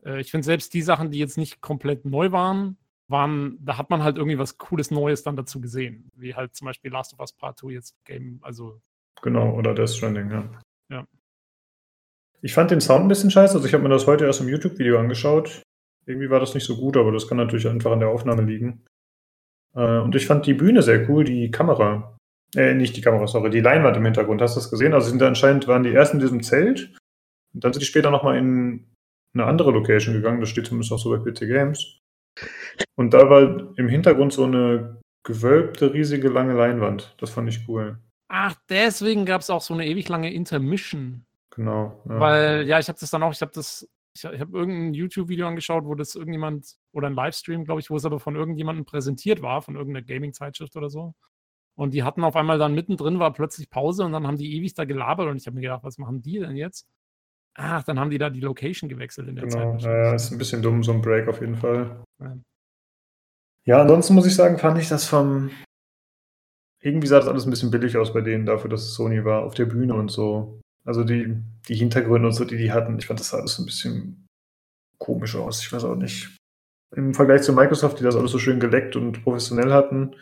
Äh, 0.04 0.20
ich 0.20 0.30
finde 0.30 0.44
selbst 0.44 0.72
die 0.74 0.82
Sachen, 0.82 1.10
die 1.10 1.18
jetzt 1.18 1.36
nicht 1.36 1.60
komplett 1.60 2.04
neu 2.04 2.32
waren, 2.32 2.76
waren, 3.08 3.58
da 3.60 3.76
hat 3.76 3.90
man 3.90 4.02
halt 4.02 4.16
irgendwie 4.16 4.38
was 4.38 4.56
Cooles 4.58 4.90
Neues 4.90 5.22
dann 5.22 5.36
dazu 5.36 5.60
gesehen. 5.60 6.10
Wie 6.14 6.34
halt 6.34 6.54
zum 6.54 6.66
Beispiel 6.66 6.90
Last 6.90 7.12
of 7.12 7.20
Us 7.20 7.32
Part 7.32 7.58
2 7.58 7.70
jetzt 7.70 7.96
Game, 8.04 8.38
also. 8.42 8.80
Genau, 9.20 9.54
oder 9.54 9.74
Death 9.74 9.90
Stranding, 9.90 10.30
ja. 10.30 10.44
Ja. 10.90 11.04
Ich 12.40 12.54
fand 12.54 12.70
den 12.70 12.80
Sound 12.80 13.04
ein 13.04 13.08
bisschen 13.08 13.30
scheiße, 13.30 13.54
also 13.54 13.66
ich 13.66 13.74
habe 13.74 13.82
mir 13.82 13.90
das 13.90 14.06
heute 14.06 14.24
erst 14.24 14.40
im 14.40 14.48
YouTube-Video 14.48 14.98
angeschaut. 14.98 15.62
Irgendwie 16.06 16.30
war 16.30 16.40
das 16.40 16.54
nicht 16.54 16.66
so 16.66 16.76
gut, 16.76 16.96
aber 16.96 17.12
das 17.12 17.28
kann 17.28 17.36
natürlich 17.36 17.68
einfach 17.68 17.92
an 17.92 18.00
der 18.00 18.08
Aufnahme 18.08 18.42
liegen. 18.42 18.84
Äh, 19.74 19.98
und 19.98 20.14
ich 20.16 20.26
fand 20.26 20.46
die 20.46 20.54
Bühne 20.54 20.82
sehr 20.82 21.08
cool, 21.08 21.24
die 21.24 21.50
Kamera. 21.50 22.16
Äh, 22.56 22.74
nicht 22.74 22.96
die 22.96 23.00
Kamera, 23.00 23.26
sorry, 23.26 23.50
die 23.50 23.60
Leinwand 23.60 23.96
im 23.96 24.04
Hintergrund. 24.04 24.42
Hast 24.42 24.56
du 24.56 24.60
das 24.60 24.70
gesehen? 24.70 24.92
Also 24.92 25.08
sind 25.08 25.20
da 25.20 25.28
anscheinend 25.28 25.68
waren 25.68 25.84
die 25.84 25.94
ersten 25.94 26.18
in 26.18 26.22
diesem 26.22 26.42
Zelt. 26.42 26.94
Und 27.54 27.64
dann 27.64 27.72
sind 27.72 27.80
die 27.80 27.86
später 27.86 28.10
nochmal 28.10 28.36
in 28.36 28.92
eine 29.34 29.44
andere 29.44 29.70
Location 29.70 30.14
gegangen. 30.14 30.40
Das 30.40 30.48
steht 30.48 30.66
zumindest 30.66 30.92
auch 30.92 30.98
so 30.98 31.10
bei 31.10 31.18
PC 31.18 31.46
Games. 31.46 32.00
Und 32.96 33.14
da 33.14 33.30
war 33.30 33.76
im 33.78 33.88
Hintergrund 33.88 34.32
so 34.32 34.44
eine 34.44 35.00
gewölbte, 35.24 35.94
riesige, 35.94 36.28
lange 36.28 36.54
Leinwand. 36.54 37.14
Das 37.18 37.30
fand 37.30 37.48
ich 37.48 37.68
cool. 37.68 37.98
Ach, 38.34 38.54
deswegen 38.70 39.26
gab 39.26 39.42
es 39.42 39.50
auch 39.50 39.60
so 39.60 39.74
eine 39.74 39.86
ewig 39.86 40.08
lange 40.08 40.32
Intermission. 40.32 41.26
Genau. 41.50 42.00
Ja. 42.08 42.18
Weil, 42.18 42.66
ja, 42.66 42.78
ich 42.78 42.88
habe 42.88 42.98
das 42.98 43.10
dann 43.10 43.22
auch, 43.22 43.32
ich 43.32 43.42
habe 43.42 43.52
das, 43.54 43.86
ich, 44.14 44.24
habe 44.24 44.56
irgendein 44.56 44.94
YouTube-Video 44.94 45.46
angeschaut, 45.46 45.84
wo 45.84 45.94
das 45.94 46.14
irgendjemand, 46.14 46.76
oder 46.92 47.08
ein 47.08 47.14
Livestream, 47.14 47.66
glaube 47.66 47.82
ich, 47.82 47.90
wo 47.90 47.96
es 47.96 48.06
aber 48.06 48.18
von 48.20 48.34
irgendjemandem 48.34 48.86
präsentiert 48.86 49.42
war, 49.42 49.60
von 49.60 49.76
irgendeiner 49.76 50.06
Gaming-Zeitschrift 50.06 50.74
oder 50.76 50.88
so. 50.88 51.14
Und 51.74 51.92
die 51.92 52.04
hatten 52.04 52.24
auf 52.24 52.34
einmal 52.34 52.56
dann 52.56 52.74
mittendrin 52.74 53.18
war 53.18 53.34
plötzlich 53.34 53.68
Pause 53.68 54.04
und 54.04 54.12
dann 54.12 54.26
haben 54.26 54.38
die 54.38 54.56
ewig 54.56 54.72
da 54.72 54.86
gelabert 54.86 55.28
und 55.28 55.36
ich 55.36 55.46
habe 55.46 55.56
mir 55.56 55.60
gedacht, 55.60 55.84
was 55.84 55.98
machen 55.98 56.22
die 56.22 56.38
denn 56.38 56.56
jetzt? 56.56 56.88
Ach, 57.52 57.82
dann 57.82 58.00
haben 58.00 58.08
die 58.08 58.18
da 58.18 58.30
die 58.30 58.40
Location 58.40 58.88
gewechselt 58.88 59.28
in 59.28 59.36
der 59.36 59.44
genau, 59.44 59.76
Zeit. 59.76 59.82
Ja, 59.82 60.14
ist 60.14 60.32
ein 60.32 60.38
bisschen 60.38 60.62
dumm, 60.62 60.82
so 60.82 60.92
ein 60.92 61.02
Break 61.02 61.28
auf 61.28 61.42
jeden 61.42 61.56
Fall. 61.56 62.02
Ja. 62.18 62.36
ja, 63.66 63.82
ansonsten 63.82 64.14
muss 64.14 64.26
ich 64.26 64.34
sagen, 64.34 64.56
fand 64.56 64.78
ich 64.78 64.88
das 64.88 65.04
vom. 65.04 65.50
Irgendwie 66.82 67.06
sah 67.06 67.18
das 67.18 67.28
alles 67.28 67.46
ein 67.46 67.50
bisschen 67.50 67.70
billig 67.70 67.96
aus 67.96 68.12
bei 68.12 68.20
denen, 68.20 68.44
dafür, 68.44 68.68
dass 68.68 68.82
es 68.82 68.94
Sony 68.94 69.24
war, 69.24 69.44
auf 69.44 69.54
der 69.54 69.66
Bühne 69.66 69.94
und 69.94 70.10
so. 70.10 70.60
Also 70.84 71.04
die, 71.04 71.36
die 71.68 71.74
Hintergründe 71.74 72.28
und 72.28 72.34
so, 72.34 72.44
die 72.44 72.56
die 72.56 72.72
hatten, 72.72 72.98
ich 72.98 73.06
fand 73.06 73.20
das 73.20 73.30
sah 73.30 73.38
alles 73.38 73.58
ein 73.58 73.66
bisschen 73.66 74.26
komisch 74.98 75.36
aus. 75.36 75.62
Ich 75.62 75.72
weiß 75.72 75.84
auch 75.84 75.94
nicht. 75.94 76.36
Im 76.94 77.14
Vergleich 77.14 77.42
zu 77.42 77.52
Microsoft, 77.52 78.00
die 78.00 78.04
das 78.04 78.16
alles 78.16 78.32
so 78.32 78.38
schön 78.38 78.60
geleckt 78.60 78.96
und 78.96 79.22
professionell 79.22 79.72
hatten, 79.72 80.16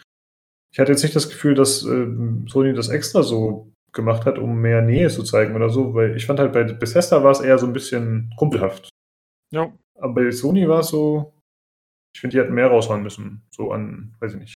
ich 0.73 0.79
hatte 0.79 0.93
jetzt 0.93 1.03
nicht 1.03 1.17
das 1.17 1.29
Gefühl, 1.29 1.55
dass 1.55 1.85
äh, 1.85 2.07
Sony 2.47 2.75
das 2.75 2.89
extra 2.89 3.23
so 3.23 3.73
gemacht 3.93 4.25
hat, 4.25 4.39
um 4.39 4.61
mehr 4.61 4.83
Nähe 4.83 5.09
zu 5.09 5.25
zeigen 5.25 5.57
oder 5.57 5.69
so, 5.69 5.95
weil 5.95 6.17
ich 6.17 6.27
fand 6.27 6.39
halt 6.39 6.53
bei 6.53 6.63
Bethesda 6.63 7.25
war 7.25 7.33
es 7.33 7.41
eher 7.41 7.59
so 7.59 7.67
ein 7.67 7.73
bisschen 7.73 8.33
kumpelhaft. 8.37 8.89
Ja. 9.51 9.73
Aber 9.99 10.15
bei 10.15 10.31
Sony 10.31 10.69
war 10.69 10.81
es 10.81 10.89
so, 10.89 11.35
ich 12.15 12.21
finde, 12.21 12.37
die 12.37 12.43
hätten 12.43 12.55
mehr 12.55 12.69
raushauen 12.69 13.03
müssen. 13.03 13.43
So 13.51 13.73
an, 13.73 14.15
weiß 14.21 14.35
ich 14.35 14.41
nicht. 14.41 14.55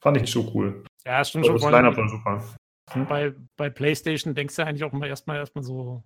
Fand 0.00 0.16
ich 0.16 0.22
nicht 0.22 0.32
so 0.32 0.50
cool. 0.54 0.84
Ja, 1.04 1.24
stimmt 1.24 1.46
schon. 1.46 1.56
Das 1.56 1.64
Line-Up 1.64 1.96
war 1.96 2.08
super. 2.08 2.44
Hm? 2.90 3.06
Bei, 3.06 3.34
bei 3.56 3.70
PlayStation 3.70 4.34
denkst 4.34 4.56
du 4.56 4.64
eigentlich 4.64 4.84
auch 4.84 4.92
immer 4.92 5.06
erstmal 5.06 5.36
erstmal 5.36 5.64
so 5.64 6.04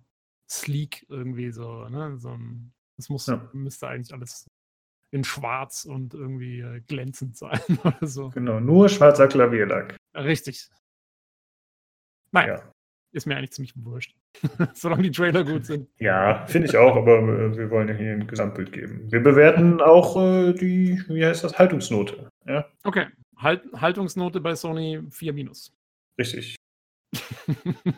sleek 0.49 1.05
irgendwie 1.09 1.51
so, 1.51 1.87
ne? 1.89 2.17
So 2.17 2.29
ein, 2.29 2.73
das 2.97 3.09
muss, 3.09 3.27
ja. 3.27 3.49
müsste 3.53 3.87
eigentlich 3.87 4.13
alles 4.13 4.47
in 5.11 5.23
schwarz 5.23 5.85
und 5.85 6.13
irgendwie 6.13 6.59
äh, 6.59 6.81
glänzend 6.81 7.37
sein 7.37 7.59
oder 7.83 8.07
so. 8.07 8.29
Genau, 8.29 8.59
nur 8.59 8.89
schwarzer 8.89 9.27
Klavierlack. 9.27 9.95
Richtig. 10.15 10.69
Naja, 12.31 12.55
ja. 12.55 12.71
ist 13.11 13.27
mir 13.27 13.37
eigentlich 13.37 13.51
ziemlich 13.51 13.73
wurscht. 13.75 14.15
Solange 14.73 15.03
die 15.03 15.11
Trailer 15.11 15.43
gut 15.43 15.65
sind. 15.65 15.87
Ja, 15.99 16.47
finde 16.47 16.67
ich 16.67 16.75
auch, 16.77 16.95
aber 16.95 17.19
äh, 17.19 17.55
wir 17.55 17.69
wollen 17.69 17.87
ja 17.87 17.93
hier 17.93 18.13
ein 18.13 18.25
Gesamtbild 18.25 18.71
geben. 18.71 19.11
Wir 19.11 19.21
bewerten 19.21 19.81
auch 19.81 20.17
äh, 20.17 20.53
die, 20.53 20.99
wie 21.07 21.23
heißt 21.23 21.43
das, 21.43 21.59
Haltungsnote. 21.59 22.27
Ja? 22.47 22.65
Okay, 22.83 23.05
halt, 23.43 23.63
Haltungsnote 23.73 24.41
bei 24.41 24.55
Sony 24.55 25.01
4 25.09 25.33
minus. 25.33 25.71
Richtig. 26.17 26.55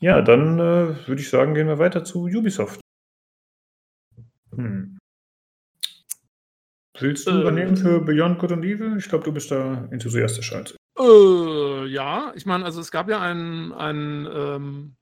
ja, 0.00 0.20
dann 0.22 0.58
äh, 0.58 1.08
würde 1.08 1.20
ich 1.20 1.30
sagen, 1.30 1.54
gehen 1.54 1.68
wir 1.68 1.78
weiter 1.78 2.04
zu 2.04 2.26
Ubisoft. 2.26 2.80
Hm. 4.54 4.98
Willst 6.98 7.26
du 7.26 7.30
äh, 7.30 7.40
übernehmen 7.40 7.76
für 7.76 8.00
Beyond 8.00 8.38
Good 8.38 8.52
and 8.52 8.64
Evil? 8.64 8.96
Ich 8.98 9.08
glaube, 9.08 9.24
du 9.24 9.32
bist 9.32 9.50
da 9.50 9.88
enthusiastischer 9.90 10.56
als. 10.56 10.76
Äh, 10.98 11.86
ja, 11.86 12.32
ich 12.34 12.44
meine, 12.44 12.64
also 12.64 12.80
es 12.80 12.90
gab 12.90 13.08
ja 13.08 13.20
einen, 13.20 13.72
einen 13.72 14.26
ähm, 14.26 14.96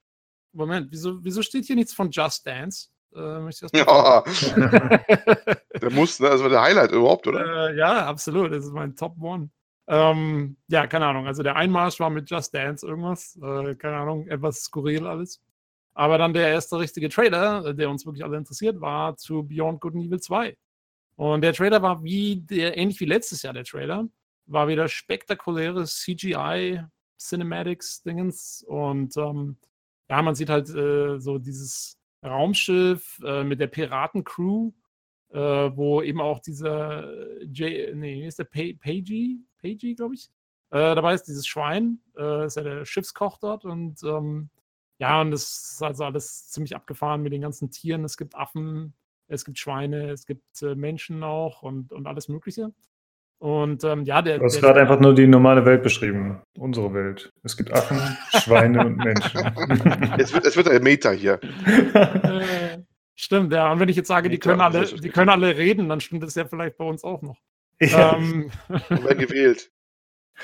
Moment, 0.52 0.90
wieso, 0.90 1.24
wieso 1.24 1.42
steht 1.42 1.64
hier 1.64 1.76
nichts 1.76 1.92
von 1.92 2.10
Just 2.10 2.46
Dance? 2.46 2.88
Äh, 3.14 3.50
ja, 3.72 4.22
der 5.80 5.90
muss, 5.90 6.20
ne? 6.20 6.28
Das 6.28 6.42
war 6.42 6.48
der 6.48 6.62
Highlight 6.62 6.92
überhaupt, 6.92 7.26
oder? 7.26 7.70
Äh, 7.70 7.76
ja, 7.76 8.06
absolut. 8.06 8.52
Das 8.52 8.64
ist 8.64 8.72
mein 8.72 8.94
Top 8.94 9.14
One. 9.20 9.50
Ähm, 9.86 10.56
ja, 10.68 10.86
keine 10.86 11.06
Ahnung. 11.06 11.26
Also 11.26 11.42
der 11.42 11.56
Einmarsch 11.56 11.98
war 12.00 12.10
mit 12.10 12.30
Just 12.30 12.54
Dance 12.54 12.86
irgendwas. 12.86 13.38
Äh, 13.42 13.74
keine 13.76 13.96
Ahnung, 13.96 14.26
etwas 14.28 14.62
skurril 14.62 15.06
alles. 15.06 15.40
Aber 15.94 16.18
dann 16.18 16.32
der 16.32 16.48
erste 16.48 16.78
richtige 16.78 17.08
Trailer, 17.08 17.74
der 17.74 17.90
uns 17.90 18.06
wirklich 18.06 18.24
alle 18.24 18.36
interessiert, 18.36 18.80
war 18.80 19.16
zu 19.16 19.42
Beyond 19.42 19.80
Good 19.80 19.94
and 19.94 20.04
Evil 20.04 20.20
2. 20.20 20.56
Und 21.16 21.40
der 21.42 21.52
Trailer 21.52 21.82
war 21.82 22.04
wie 22.04 22.36
der, 22.36 22.76
ähnlich 22.76 23.00
wie 23.00 23.06
letztes 23.06 23.42
Jahr 23.42 23.52
der 23.52 23.64
Trailer 23.64 24.06
war 24.48 24.68
wieder 24.68 24.88
spektakuläres 24.88 26.00
CGI, 26.00 26.82
Cinematics-Dingens 27.18 28.64
und 28.66 29.16
ähm, 29.16 29.56
ja, 30.08 30.22
man 30.22 30.34
sieht 30.34 30.48
halt 30.48 30.70
äh, 30.70 31.18
so 31.18 31.38
dieses 31.38 31.97
Raumschiff 32.24 33.20
äh, 33.24 33.44
mit 33.44 33.60
der 33.60 33.68
Piratencrew, 33.68 34.72
äh, 35.30 35.38
wo 35.38 36.02
eben 36.02 36.20
auch 36.20 36.40
dieser 36.40 37.42
J, 37.44 37.94
nee, 37.94 38.26
ist 38.26 38.38
der 38.38 38.44
Pagey, 38.44 39.40
Pagey, 39.60 39.94
glaube 39.94 40.14
ich. 40.14 40.30
Äh, 40.70 40.94
dabei 40.94 41.14
ist 41.14 41.24
dieses 41.24 41.46
Schwein, 41.46 42.00
äh, 42.16 42.46
ist 42.46 42.56
ja 42.56 42.62
der 42.62 42.84
Schiffskoch 42.84 43.38
dort 43.38 43.64
und 43.64 44.02
ähm, 44.02 44.50
ja, 44.98 45.20
und 45.20 45.30
das 45.30 45.72
ist 45.74 45.82
also 45.82 46.04
alles 46.04 46.48
ziemlich 46.48 46.74
abgefahren 46.74 47.22
mit 47.22 47.32
den 47.32 47.40
ganzen 47.40 47.70
Tieren. 47.70 48.04
Es 48.04 48.16
gibt 48.16 48.34
Affen, 48.34 48.94
es 49.28 49.44
gibt 49.44 49.58
Schweine, 49.58 50.10
es 50.10 50.26
gibt 50.26 50.60
äh, 50.62 50.74
Menschen 50.74 51.22
auch 51.22 51.62
und, 51.62 51.92
und 51.92 52.06
alles 52.06 52.28
Mögliche. 52.28 52.72
Und 53.38 53.84
ähm, 53.84 54.04
ja, 54.04 54.20
der. 54.20 54.38
Du 54.38 54.44
hast 54.44 54.60
gerade 54.60 54.80
einfach 54.80 54.98
nur 54.98 55.14
die 55.14 55.28
normale 55.28 55.64
Welt 55.64 55.82
beschrieben. 55.84 56.42
Unsere 56.58 56.92
Welt. 56.92 57.30
Es 57.44 57.56
gibt 57.56 57.72
Affen, 57.72 57.98
Schweine 58.42 58.84
und 58.84 58.96
Menschen. 58.96 59.40
Es 60.18 60.32
wird, 60.32 60.44
es 60.44 60.56
wird 60.56 60.68
ein 60.68 60.82
Meta 60.82 61.10
hier. 61.12 61.38
Äh, 61.64 62.78
stimmt, 63.14 63.52
ja. 63.52 63.70
Und 63.70 63.78
wenn 63.78 63.88
ich 63.88 63.96
jetzt 63.96 64.08
sage, 64.08 64.28
die 64.28 64.38
können, 64.38 64.60
alle, 64.60 64.84
die 64.86 65.10
können 65.10 65.30
alle 65.30 65.56
reden, 65.56 65.88
dann 65.88 66.00
stimmt 66.00 66.24
das 66.24 66.34
ja 66.34 66.46
vielleicht 66.46 66.76
bei 66.76 66.84
uns 66.84 67.04
auch 67.04 67.22
noch. 67.22 67.38
Ja. 67.80 68.16
Ähm, 68.16 68.50
werden 68.88 69.18
gewählt. 69.18 69.70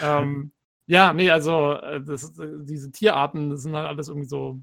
ähm, 0.00 0.52
ja, 0.86 1.12
nee, 1.12 1.30
also 1.30 1.72
äh, 1.72 2.00
das, 2.00 2.32
diese 2.36 2.92
Tierarten, 2.92 3.50
das 3.50 3.62
sind 3.62 3.74
halt 3.74 3.88
alles 3.88 4.06
irgendwie 4.06 4.28
so 4.28 4.60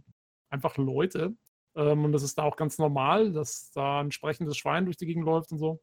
einfach 0.49 0.77
Leute. 0.77 1.35
Ähm, 1.75 2.05
und 2.05 2.13
das 2.13 2.23
ist 2.23 2.37
da 2.37 2.43
auch 2.43 2.55
ganz 2.55 2.77
normal, 2.77 3.33
dass 3.33 3.71
da 3.71 3.99
ein 3.99 4.13
sprechendes 4.13 4.55
Schwein 4.55 4.85
durch 4.85 4.95
die 4.95 5.05
Gegend 5.05 5.25
läuft 5.25 5.51
und 5.51 5.57
so. 5.57 5.81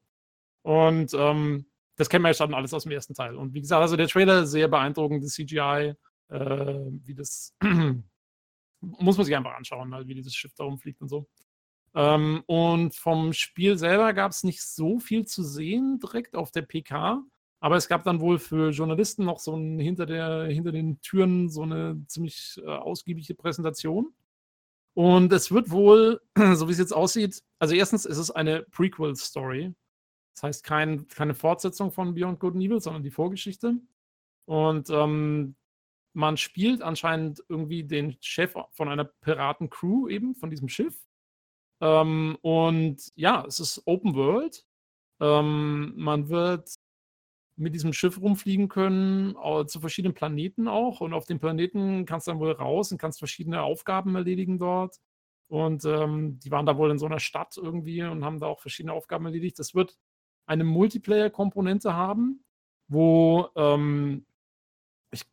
Und 0.63 1.13
ähm, 1.13 1.67
das 1.99 2.09
kennen 2.09 2.25
wir 2.25 2.29
ja 2.29 2.35
schon 2.35 2.55
alles 2.55 2.73
aus 2.73 2.85
dem 2.85 2.93
ersten 2.93 3.15
Teil. 3.15 3.37
Und 3.37 3.53
wie 3.55 3.61
gesagt, 3.61 3.83
also 3.83 3.97
der 3.97 4.09
Trailer 4.09 4.47
sehr 4.47 4.69
beeindruckend, 4.69 5.23
das 5.23 5.33
CGI, 5.33 5.95
äh, 6.29 6.79
wie 7.05 7.15
das 7.15 7.55
muss 8.81 9.17
man 9.17 9.27
sich 9.27 9.37
einfach 9.37 9.55
anschauen, 9.55 9.93
halt, 9.93 10.07
wie 10.07 10.15
dieses 10.15 10.35
Schiff 10.35 10.55
da 10.55 10.65
rumfliegt 10.65 11.03
und 11.03 11.09
so. 11.09 11.27
Ähm, 11.95 12.45
und 12.47 12.95
vom 12.95 13.33
Spiel 13.33 13.77
selber 13.77 14.13
gab 14.13 14.31
es 14.31 14.45
nicht 14.45 14.63
so 14.63 15.01
viel 15.01 15.27
zu 15.27 15.43
sehen 15.43 15.99
direkt 15.99 16.37
auf 16.37 16.53
der 16.53 16.63
PK. 16.63 17.23
Aber 17.61 17.77
es 17.77 17.89
gab 17.89 18.05
dann 18.05 18.21
wohl 18.21 18.39
für 18.39 18.71
Journalisten 18.71 19.25
noch 19.25 19.41
so 19.41 19.57
ein, 19.57 19.81
hinter, 19.81 20.07
der, 20.07 20.45
hinter 20.45 20.71
den 20.71 21.01
Türen 21.01 21.49
so 21.51 21.63
eine 21.63 22.01
ziemlich 22.07 22.61
äh, 22.65 22.69
ausgiebige 22.69 23.35
Präsentation. 23.35 24.15
Und 24.95 25.33
es 25.33 25.51
wird 25.51 25.71
wohl, 25.71 26.21
so 26.55 26.69
wie 26.69 26.73
es 26.73 26.79
jetzt 26.79 26.95
aussieht, 26.95 27.43
also 27.59 27.75
erstens 27.75 28.05
ist 28.05 28.19
es 28.19 28.31
eine 28.31 28.63
Prequel-Story. 28.71 29.75
Das 30.39 30.45
heißt 30.45 30.65
kein, 30.65 31.09
keine 31.09 31.35
Fortsetzung 31.35 31.91
von 31.91 32.15
Beyond 32.15 32.39
Good 32.39 32.55
and 32.55 32.63
Evil, 32.63 32.81
sondern 32.81 33.03
die 33.03 33.11
Vorgeschichte. 33.11 33.75
Und 34.45 34.89
ähm, 34.89 35.57
man 36.13 36.37
spielt 36.37 36.81
anscheinend 36.81 37.43
irgendwie 37.49 37.83
den 37.83 38.17
Chef 38.21 38.55
von 38.71 38.89
einer 38.89 39.05
Piratencrew 39.05 40.07
eben, 40.09 40.37
von 40.37 40.49
diesem 40.49 40.69
Schiff. 40.69 40.97
Ähm, 41.81 42.39
und 42.43 43.03
ja, 43.17 43.45
es 43.49 43.59
ist 43.59 43.83
Open 43.87 44.15
World. 44.15 44.65
Ähm, 45.21 45.95
man 45.97 46.29
wird 46.29 46.73
mit 47.57 47.75
diesem 47.75 47.93
Schiff 47.93 48.21
rumfliegen 48.21 48.69
können, 48.69 49.35
zu 49.67 49.81
verschiedenen 49.81 50.15
Planeten 50.15 50.69
auch. 50.69 51.01
Und 51.01 51.15
auf 51.15 51.27
den 51.27 51.41
Planeten 51.41 52.05
kannst 52.07 52.29
du 52.29 52.31
dann 52.31 52.39
wohl 52.39 52.53
raus 52.53 52.93
und 52.93 52.99
kannst 52.99 53.19
verschiedene 53.19 53.63
Aufgaben 53.63 54.15
erledigen 54.15 54.61
dort. 54.61 55.01
Und 55.49 55.85
ähm, 55.85 56.39
die 56.39 56.53
waren 56.53 56.67
da 56.67 56.77
wohl 56.77 56.93
in 56.93 56.99
so 56.99 57.07
einer 57.07 57.19
Stadt 57.19 57.57
irgendwie 57.57 58.05
und 58.05 58.25
haben 58.25 58.39
da 58.39 58.47
auch 58.47 58.61
verschiedene 58.61 58.93
Aufgaben 58.93 59.27
erledigt. 59.27 59.59
Das 59.59 59.75
wird 59.75 59.99
eine 60.49 60.65
Multiplayer-Komponente 60.65 61.95
haben, 61.95 62.45
wo 62.89 63.49
ähm, 63.55 64.27
ich, 65.11 65.25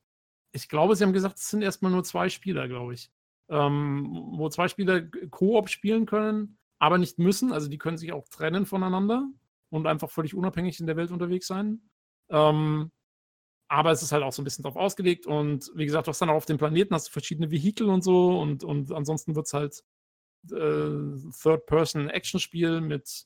ich 0.51 0.69
glaube, 0.69 0.95
sie 0.95 1.03
haben 1.03 1.13
gesagt, 1.13 1.37
es 1.37 1.49
sind 1.49 1.61
erstmal 1.61 1.91
nur 1.91 2.03
zwei 2.03 2.29
Spieler, 2.29 2.67
glaube 2.67 2.93
ich. 2.93 3.11
Ähm, 3.49 4.33
wo 4.37 4.49
zwei 4.49 4.67
Spieler 4.67 5.01
Koop 5.29 5.69
spielen 5.69 6.05
können, 6.05 6.57
aber 6.79 6.97
nicht 6.97 7.19
müssen. 7.19 7.51
Also 7.53 7.69
die 7.69 7.77
können 7.77 7.97
sich 7.97 8.11
auch 8.11 8.27
trennen 8.27 8.65
voneinander 8.65 9.27
und 9.69 9.87
einfach 9.87 10.09
völlig 10.09 10.35
unabhängig 10.35 10.79
in 10.79 10.87
der 10.87 10.97
Welt 10.97 11.11
unterwegs 11.11 11.47
sein. 11.47 11.81
Ähm, 12.29 12.91
aber 13.67 13.91
es 13.91 14.03
ist 14.03 14.11
halt 14.11 14.23
auch 14.23 14.31
so 14.31 14.41
ein 14.41 14.45
bisschen 14.45 14.63
darauf 14.63 14.77
ausgelegt 14.77 15.25
und 15.25 15.71
wie 15.75 15.85
gesagt, 15.85 16.07
du 16.07 16.09
hast 16.09 16.21
dann 16.21 16.29
auch 16.29 16.35
auf 16.35 16.45
dem 16.45 16.57
Planeten 16.57 16.93
hast 16.93 17.07
du 17.07 17.11
verschiedene 17.11 17.49
Vehikel 17.49 17.89
und 17.89 18.03
so 18.03 18.39
und, 18.39 18.63
und 18.63 18.91
ansonsten 18.91 19.35
wird 19.35 19.47
es 19.47 19.53
halt 19.53 19.83
äh, 20.51 21.31
Third-Person-Action-Spiel 21.41 22.81
mit, 22.81 23.25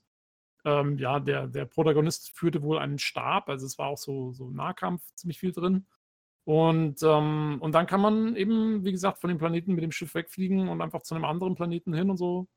ähm, 0.65 0.97
ja, 0.97 1.19
der, 1.19 1.47
der 1.47 1.65
Protagonist 1.65 2.37
führte 2.37 2.61
wohl 2.61 2.79
einen 2.79 2.99
Stab, 2.99 3.49
also 3.49 3.65
es 3.65 3.77
war 3.77 3.87
auch 3.87 3.97
so, 3.97 4.31
so 4.33 4.49
Nahkampf 4.49 5.03
ziemlich 5.15 5.39
viel 5.39 5.51
drin. 5.51 5.85
Und, 6.45 7.03
ähm, 7.03 7.57
und 7.59 7.73
dann 7.73 7.85
kann 7.85 8.01
man 8.01 8.35
eben, 8.35 8.83
wie 8.83 8.91
gesagt, 8.91 9.19
von 9.19 9.29
dem 9.29 9.37
Planeten 9.37 9.75
mit 9.75 9.83
dem 9.83 9.91
Schiff 9.91 10.15
wegfliegen 10.15 10.67
und 10.67 10.81
einfach 10.81 11.01
zu 11.03 11.15
einem 11.15 11.25
anderen 11.25 11.55
Planeten 11.55 11.93
hin 11.93 12.09
und 12.09 12.17
so 12.17 12.47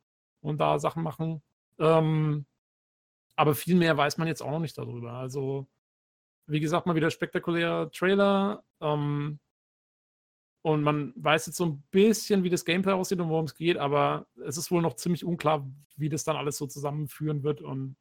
und 0.40 0.58
da 0.58 0.78
Sachen 0.78 1.02
machen. 1.02 1.42
Ähm, 1.78 2.46
aber 3.36 3.54
viel 3.54 3.76
mehr 3.76 3.96
weiß 3.96 4.18
man 4.18 4.28
jetzt 4.28 4.42
auch 4.42 4.50
noch 4.50 4.60
nicht 4.60 4.78
darüber. 4.78 5.12
Also 5.14 5.68
wie 6.46 6.60
gesagt, 6.60 6.86
mal 6.86 6.96
wieder 6.96 7.10
spektakulärer 7.10 7.90
Trailer. 7.90 8.64
Ähm, 8.80 9.40
und 10.62 10.82
man 10.82 11.12
weiß 11.16 11.46
jetzt 11.46 11.56
so 11.56 11.66
ein 11.66 11.82
bisschen, 11.90 12.44
wie 12.44 12.50
das 12.50 12.64
Gameplay 12.64 12.92
aussieht 12.92 13.18
und 13.18 13.28
worum 13.28 13.46
es 13.46 13.54
geht, 13.54 13.76
aber 13.76 14.26
es 14.46 14.56
ist 14.56 14.70
wohl 14.70 14.80
noch 14.80 14.94
ziemlich 14.94 15.24
unklar, 15.24 15.68
wie 15.96 16.08
das 16.08 16.22
dann 16.22 16.36
alles 16.36 16.56
so 16.56 16.68
zusammenführen 16.68 17.42
wird. 17.42 17.60
Und, 17.60 17.96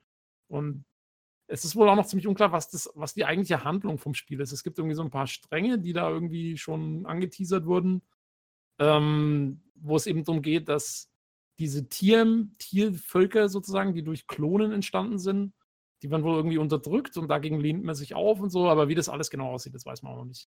und 0.48 0.86
es 1.48 1.66
ist 1.66 1.76
wohl 1.76 1.90
auch 1.90 1.96
noch 1.96 2.06
ziemlich 2.06 2.28
unklar, 2.28 2.52
was, 2.52 2.70
das, 2.70 2.92
was 2.94 3.16
die 3.16 3.26
eigentliche 3.26 3.64
Handlung 3.64 3.98
vom 3.98 4.14
Spiel 4.14 4.40
ist. 4.40 4.52
Es 4.52 4.64
gibt 4.64 4.78
irgendwie 4.78 4.96
so 4.96 5.02
ein 5.02 5.10
paar 5.10 5.26
Stränge, 5.26 5.80
die 5.80 5.92
da 5.92 6.08
irgendwie 6.10 6.56
schon 6.56 7.08
angeteasert 7.08 7.66
wurden, 7.66 8.04
ähm, 8.80 9.64
wo 9.76 9.96
es 9.96 10.06
eben 10.06 10.24
darum 10.24 10.44
geht, 10.44 10.70
dass 10.70 11.12
diese 11.58 11.90
Tier, 11.90 12.48
Tiervölker 12.60 13.50
sozusagen, 13.50 13.96
die 13.96 14.04
durch 14.04 14.28
Klonen 14.28 14.72
entstanden 14.72 15.18
sind, 15.18 15.54
die 16.04 16.12
werden 16.12 16.24
wohl 16.24 16.36
irgendwie 16.36 16.58
unterdrückt 16.60 17.18
und 17.18 17.28
dagegen 17.28 17.60
lehnt 17.60 17.84
man 17.84 17.96
sich 17.96 18.14
auf 18.14 18.40
und 18.40 18.52
so, 18.52 18.70
aber 18.70 18.88
wie 18.88 18.96
das 18.96 19.10
alles 19.10 19.32
genau 19.32 19.52
aussieht, 19.52 19.74
das 19.74 19.86
weiß 19.86 20.04
man 20.04 20.14
auch 20.14 20.18
noch 20.18 20.26
nicht. 20.26 20.48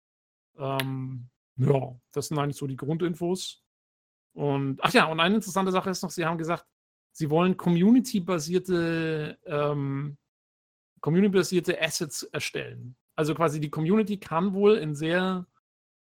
Ähm, 0.56 1.30
ja, 1.56 1.94
das 2.12 2.28
sind 2.28 2.38
eigentlich 2.38 2.56
so 2.56 2.66
die 2.66 2.76
Grundinfos. 2.76 3.62
Und, 4.32 4.82
ach 4.82 4.92
ja, 4.92 5.06
und 5.06 5.20
eine 5.20 5.36
interessante 5.36 5.72
Sache 5.72 5.90
ist 5.90 6.02
noch, 6.02 6.10
Sie 6.10 6.24
haben 6.24 6.38
gesagt, 6.38 6.66
Sie 7.12 7.30
wollen 7.30 7.56
community-basierte 7.56 9.38
ähm, 9.46 10.16
community-basierte 11.04 11.80
Assets 11.82 12.22
erstellen. 12.22 12.96
Also 13.14 13.34
quasi 13.34 13.60
die 13.60 13.68
Community 13.68 14.16
kann 14.16 14.54
wohl 14.54 14.78
in 14.78 14.94
sehr 14.94 15.46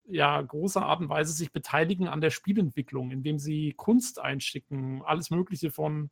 ja, 0.08 0.42
großer 0.42 0.82
Art 0.82 1.01
und 1.01 1.09
Weise 1.09 1.34
sich 1.34 1.51
beteiligen 1.51 2.08
an 2.08 2.19
der 2.19 2.32
Spielentwicklung, 2.32 3.11
indem 3.11 3.38
sie 3.38 3.74
Kunst 3.74 4.19
einschicken, 4.19 5.03
alles 5.03 5.30
Mögliche 5.30 5.69
von 5.69 6.09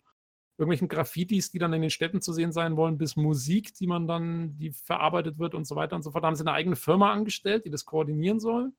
irgendwelchen 0.58 0.88
Graffitis, 0.88 1.50
die 1.50 1.58
dann 1.58 1.74
in 1.74 1.82
den 1.82 1.90
Städten 1.90 2.22
zu 2.22 2.32
sehen 2.32 2.52
sein 2.52 2.78
wollen, 2.78 3.00
bis 3.00 3.16
Musik, 3.16 3.74
die 3.74 3.88
man 3.88 4.08
dann, 4.08 4.56
die 4.58 4.72
verarbeitet 4.72 5.40
wird 5.40 5.56
und 5.56 5.66
so 5.66 5.76
weiter 5.76 5.96
und 5.96 6.04
so 6.04 6.12
fort. 6.12 6.24
Da 6.24 6.28
haben 6.28 6.36
sie 6.36 6.44
eine 6.44 6.54
eigene 6.54 6.76
Firma 6.76 7.12
angestellt, 7.12 7.66
die 7.66 7.72
das 7.72 7.86
koordinieren 7.86 8.40
soll. 8.40 8.72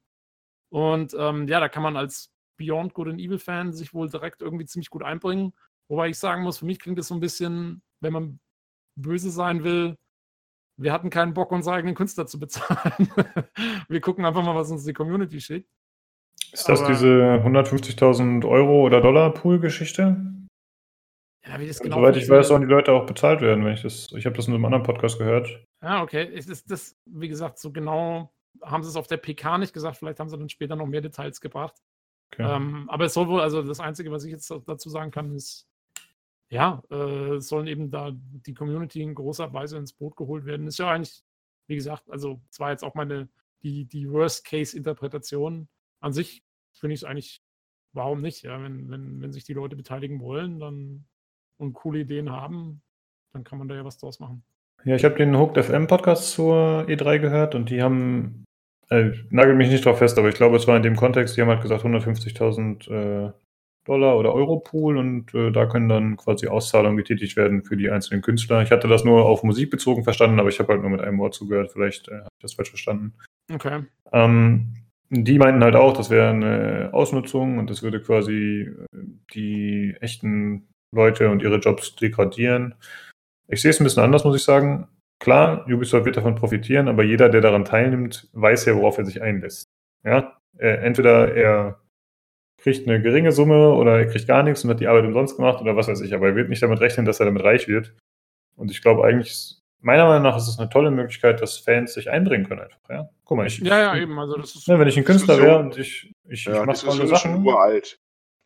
Und 0.76 1.16
ähm, 1.18 1.48
ja, 1.48 1.58
da 1.58 1.70
kann 1.70 1.82
man 1.82 1.96
als 1.96 2.34
Beyond 2.58 2.92
Good 2.92 3.08
and 3.08 3.18
Evil 3.18 3.38
Fan 3.38 3.72
sich 3.72 3.94
wohl 3.94 4.10
direkt 4.10 4.42
irgendwie 4.42 4.66
ziemlich 4.66 4.90
gut 4.90 5.02
einbringen. 5.02 5.55
Wobei 5.88 6.10
ich 6.10 6.18
sagen 6.18 6.42
muss, 6.42 6.58
für 6.58 6.66
mich 6.66 6.78
klingt 6.78 6.98
das 6.98 7.08
so 7.08 7.14
ein 7.14 7.20
bisschen, 7.20 7.80
wenn 8.02 8.12
man 8.12 8.40
böse 8.94 9.30
sein 9.30 9.64
will, 9.64 9.96
wir 10.78 10.92
hatten 10.92 11.08
keinen 11.08 11.32
Bock, 11.32 11.50
unsere 11.50 11.76
eigenen 11.76 11.94
Künstler 11.94 12.26
zu 12.26 12.38
bezahlen. 12.38 13.08
wir 13.88 14.00
gucken 14.02 14.26
einfach 14.26 14.44
mal, 14.44 14.55
was 14.55 14.70
uns 14.70 14.84
die 14.84 14.92
Community 14.92 15.40
schickt. 15.40 15.70
Ist 16.52 16.68
das 16.68 16.80
Aber, 16.82 16.90
diese 16.90 17.42
150.000 17.42 18.46
Euro 18.46 18.82
oder 18.82 19.00
Dollar 19.00 19.32
Pool-Geschichte? 19.32 20.22
Ja, 21.46 21.58
wie 21.58 21.68
das 21.68 21.80
genau 21.80 21.96
Soweit 21.96 22.18
ich 22.18 22.28
weiß, 22.28 22.48
sollen 22.48 22.60
die 22.60 22.68
Leute 22.68 22.92
auch 22.92 23.06
bezahlt 23.06 23.40
werden, 23.40 23.64
wenn 23.64 23.72
ich 23.72 23.82
das. 23.82 24.12
Ich 24.12 24.26
habe 24.26 24.36
das 24.36 24.46
in 24.46 24.52
einem 24.52 24.66
anderen 24.66 24.84
Podcast 24.84 25.16
gehört. 25.16 25.64
Ja, 25.82 26.02
okay. 26.02 26.30
Es 26.34 26.48
ist 26.48 26.70
das, 26.70 26.94
wie 27.06 27.28
gesagt, 27.28 27.58
so 27.58 27.72
genau 27.72 28.30
haben 28.62 28.82
sie 28.82 28.90
es 28.90 28.96
auf 28.96 29.06
der 29.06 29.16
PK 29.16 29.58
nicht 29.58 29.72
gesagt. 29.72 29.96
Vielleicht 29.96 30.20
haben 30.20 30.28
sie 30.28 30.38
dann 30.38 30.48
später 30.48 30.76
noch 30.76 30.86
mehr 30.86 31.00
Details 31.00 31.40
gebracht. 31.40 31.76
Okay. 32.32 32.42
Ähm, 32.42 32.88
aber 32.88 33.04
es 33.04 33.14
soll 33.14 33.28
wohl, 33.28 33.40
also 33.40 33.62
das 33.62 33.80
Einzige, 33.80 34.10
was 34.10 34.24
ich 34.24 34.32
jetzt 34.32 34.52
dazu 34.66 34.90
sagen 34.90 35.10
kann, 35.10 35.34
ist, 35.34 35.68
ja, 36.48 36.82
äh, 36.90 37.40
sollen 37.40 37.66
eben 37.66 37.90
da 37.90 38.12
die 38.14 38.54
Community 38.54 39.02
in 39.02 39.14
großer 39.14 39.52
Weise 39.52 39.78
ins 39.78 39.92
Boot 39.92 40.16
geholt 40.16 40.44
werden. 40.44 40.66
Ist 40.66 40.78
ja 40.78 40.90
eigentlich, 40.90 41.24
wie 41.66 41.74
gesagt, 41.74 42.10
also 42.10 42.40
es 42.50 42.60
war 42.60 42.70
jetzt 42.70 42.84
auch 42.84 42.94
meine, 42.94 43.28
die, 43.62 43.84
die 43.84 44.10
Worst-Case-Interpretation. 44.10 45.68
An 46.00 46.12
sich 46.12 46.44
finde 46.72 46.94
ich 46.94 47.00
es 47.00 47.04
eigentlich, 47.04 47.42
warum 47.92 48.20
nicht? 48.20 48.42
Ja, 48.42 48.62
wenn, 48.62 48.90
wenn, 48.90 49.20
wenn 49.20 49.32
sich 49.32 49.44
die 49.44 49.54
Leute 49.54 49.76
beteiligen 49.76 50.20
wollen, 50.20 50.60
dann 50.60 51.06
und 51.58 51.72
coole 51.72 52.00
Ideen 52.00 52.30
haben, 52.30 52.82
dann 53.32 53.44
kann 53.44 53.58
man 53.58 53.68
da 53.68 53.74
ja 53.74 53.84
was 53.84 53.98
draus 53.98 54.20
machen. 54.20 54.44
Ja, 54.86 54.94
ich 54.94 55.05
habe 55.05 55.16
den 55.16 55.36
Hooked 55.36 55.62
FM 55.65 55.89
Podcast 55.89 56.31
zur 56.31 56.86
E3 56.86 57.18
gehört 57.18 57.56
und 57.56 57.70
die 57.70 57.82
haben, 57.82 58.44
äh, 58.89 59.10
nagel 59.31 59.56
mich 59.56 59.68
nicht 59.68 59.84
drauf 59.84 59.98
fest, 59.98 60.16
aber 60.16 60.28
ich 60.28 60.36
glaube, 60.36 60.56
es 60.56 60.68
war 60.68 60.76
in 60.76 60.84
dem 60.84 60.94
Kontext, 60.94 61.36
die 61.36 61.40
haben 61.40 61.48
halt 61.48 61.60
gesagt 61.60 61.84
150.000 61.84 62.89
äh, 62.89 63.32
Dollar 63.84 64.16
oder 64.16 64.32
Euro 64.32 64.60
Pool 64.60 64.97
und 64.97 65.34
äh, 65.34 65.50
da 65.50 65.66
können 65.66 65.89
dann 65.89 66.16
quasi 66.16 66.47
Auszahlungen 66.47 66.97
getätigt 66.97 67.36
werden 67.36 67.65
für 67.65 67.76
die 67.76 67.90
einzelnen 67.90 68.23
Künstler. 68.23 68.62
Ich 68.62 68.70
hatte 68.70 68.86
das 68.86 69.02
nur 69.02 69.26
auf 69.26 69.42
Musik 69.42 69.73
bezogen 69.73 70.05
verstanden, 70.05 70.39
aber 70.39 70.50
ich 70.50 70.60
habe 70.60 70.73
halt 70.73 70.82
nur 70.82 70.90
mit 70.92 71.00
einem 71.00 71.18
Wort 71.18 71.34
zugehört. 71.34 71.73
Vielleicht 71.73 72.06
äh, 72.06 72.18
habe 72.18 72.28
ich 72.39 72.42
das 72.42 72.55
falsch 72.55 72.70
verstanden. 72.70 73.15
Okay. 73.52 73.82
Ähm, 74.12 74.74
die 75.10 75.39
meinten 75.39 75.65
halt 75.65 75.74
auch, 75.74 75.97
das 75.97 76.10
wäre 76.10 76.31
eine 76.31 76.90
Ausnutzung 76.92 77.58
und 77.58 77.70
das 77.70 77.82
würde 77.82 78.00
quasi 78.00 78.70
äh, 78.70 78.98
die 79.34 79.97
echten 80.00 80.68
Leute 80.92 81.28
und 81.28 81.42
ihre 81.42 81.58
Jobs 81.58 81.97
degradieren. 81.97 82.76
Ich 83.49 83.62
sehe 83.62 83.70
es 83.70 83.81
ein 83.81 83.84
bisschen 83.84 84.02
anders, 84.02 84.25
muss 84.25 84.36
ich 84.36 84.44
sagen. 84.44 84.89
Klar, 85.18 85.65
Ubisoft 85.66 86.05
wird 86.05 86.16
davon 86.16 86.34
profitieren, 86.34 86.89
aber 86.89 87.02
jeder, 87.02 87.28
der 87.28 87.41
daran 87.41 87.65
teilnimmt, 87.65 88.28
weiß 88.33 88.66
ja, 88.66 88.76
worauf 88.76 88.99
er 88.99 89.07
sich 89.07 89.23
einlässt. 89.23 89.66
Ja, 90.05 90.36
äh, 90.58 90.76
entweder 90.84 91.34
er 91.34 91.81
kriegt 92.58 92.86
eine 92.86 93.00
geringe 93.00 93.33
Summe 93.33 93.73
oder 93.73 93.99
er 93.99 94.07
kriegt 94.07 94.26
gar 94.26 94.42
nichts 94.42 94.65
und 94.65 94.70
hat 94.70 94.81
die 94.81 94.89
Arbeit 94.89 95.05
umsonst 95.05 95.36
gemacht 95.36 95.60
oder 95.60 95.76
was 95.76 95.89
weiß 95.89 96.00
ich, 96.02 96.15
aber 96.15 96.28
er 96.28 96.36
wird 96.36 96.49
nicht 96.49 96.62
damit 96.62 96.81
rechnen, 96.81 97.07
dass 97.07 97.20
er 97.20 97.26
damit 97.26 97.44
reich 97.44 97.68
wird. 97.68 97.94
Und 98.57 98.70
ich 98.70 98.83
glaube 98.83 99.05
eigentlich, 99.05 99.57
meiner 99.81 100.07
Meinung 100.07 100.25
nach 100.25 100.36
ist 100.36 100.49
es 100.49 100.58
eine 100.58 100.68
tolle 100.68 100.91
Möglichkeit, 100.91 101.41
dass 101.41 101.58
Fans 101.58 101.94
sich 101.94 102.10
einbringen 102.10 102.47
können 102.47 102.62
einfach. 102.62 102.81
Ja, 102.89 103.08
guck 103.25 103.36
mal, 103.36 103.47
ich. 103.47 103.58
Ja, 103.58 103.78
ja, 103.78 103.97
eben. 103.97 104.18
Also 104.18 104.36
das 104.36 104.55
ist, 104.55 104.68
ne, 104.68 104.78
wenn 104.78 104.89
ich 104.89 104.97
ein 104.97 105.05
Künstler 105.05 105.39
wäre 105.39 105.58
und 105.58 105.78
ich, 105.78 106.12
ich, 106.28 106.44
ja, 106.44 106.60
ich 106.60 106.66
mache 106.66 106.86
tolle 106.86 107.07
Sachen. 107.07 107.44
Uralt. 107.44 107.99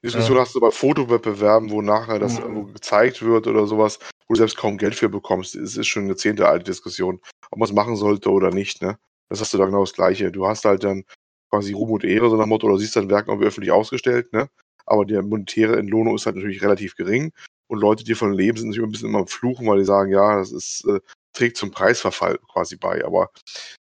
Diskussion 0.02 0.36
ja. 0.36 0.42
hast 0.42 0.54
du 0.54 0.60
bei 0.60 0.70
Fotowettbewerben, 0.70 1.70
wo 1.70 1.82
nachher 1.82 2.18
das 2.18 2.38
mhm. 2.38 2.42
irgendwo 2.42 2.72
gezeigt 2.72 3.22
wird 3.22 3.46
oder 3.46 3.66
sowas, 3.66 3.98
wo 4.26 4.34
du 4.34 4.38
selbst 4.38 4.56
kaum 4.56 4.78
Geld 4.78 4.94
für 4.94 5.08
bekommst. 5.08 5.54
Es 5.54 5.76
ist 5.76 5.88
schon 5.88 6.04
eine 6.04 6.16
zehnte 6.16 6.48
alte 6.48 6.64
Diskussion, 6.64 7.20
ob 7.50 7.58
man 7.58 7.68
es 7.68 7.74
machen 7.74 7.96
sollte 7.96 8.30
oder 8.30 8.50
nicht. 8.50 8.80
Ne? 8.80 8.98
Das 9.28 9.40
hast 9.40 9.52
du 9.52 9.58
da 9.58 9.66
genau 9.66 9.80
das 9.80 9.92
Gleiche. 9.92 10.32
Du 10.32 10.46
hast 10.46 10.64
halt 10.64 10.84
dann 10.84 11.04
quasi 11.50 11.72
Ruhm 11.72 11.90
und 11.90 12.04
Ehre, 12.04 12.30
so 12.30 12.36
nach 12.36 12.46
Motto, 12.46 12.66
oder 12.66 12.78
siehst 12.78 12.96
dein 12.96 13.10
Werk 13.10 13.28
irgendwie 13.28 13.46
öffentlich 13.46 13.72
ausgestellt, 13.72 14.32
ne? 14.32 14.48
aber 14.86 15.04
die 15.04 15.20
monetäre 15.20 15.76
Entlohnung 15.76 16.14
ist 16.14 16.26
halt 16.26 16.36
natürlich 16.36 16.62
relativ 16.62 16.96
gering. 16.96 17.32
Und 17.68 17.78
Leute, 17.78 18.02
die 18.02 18.14
von 18.14 18.32
leben, 18.32 18.58
sind 18.58 18.70
natürlich 18.70 18.88
ein 18.88 18.92
bisschen 18.92 19.08
immer 19.08 19.20
am 19.20 19.26
Fluchen, 19.28 19.66
weil 19.68 19.78
die 19.78 19.84
sagen, 19.84 20.10
ja, 20.10 20.38
das 20.38 20.50
ist, 20.50 20.84
äh, 20.86 21.00
trägt 21.32 21.56
zum 21.56 21.70
Preisverfall 21.70 22.38
quasi 22.52 22.76
bei. 22.76 23.04
Aber 23.04 23.30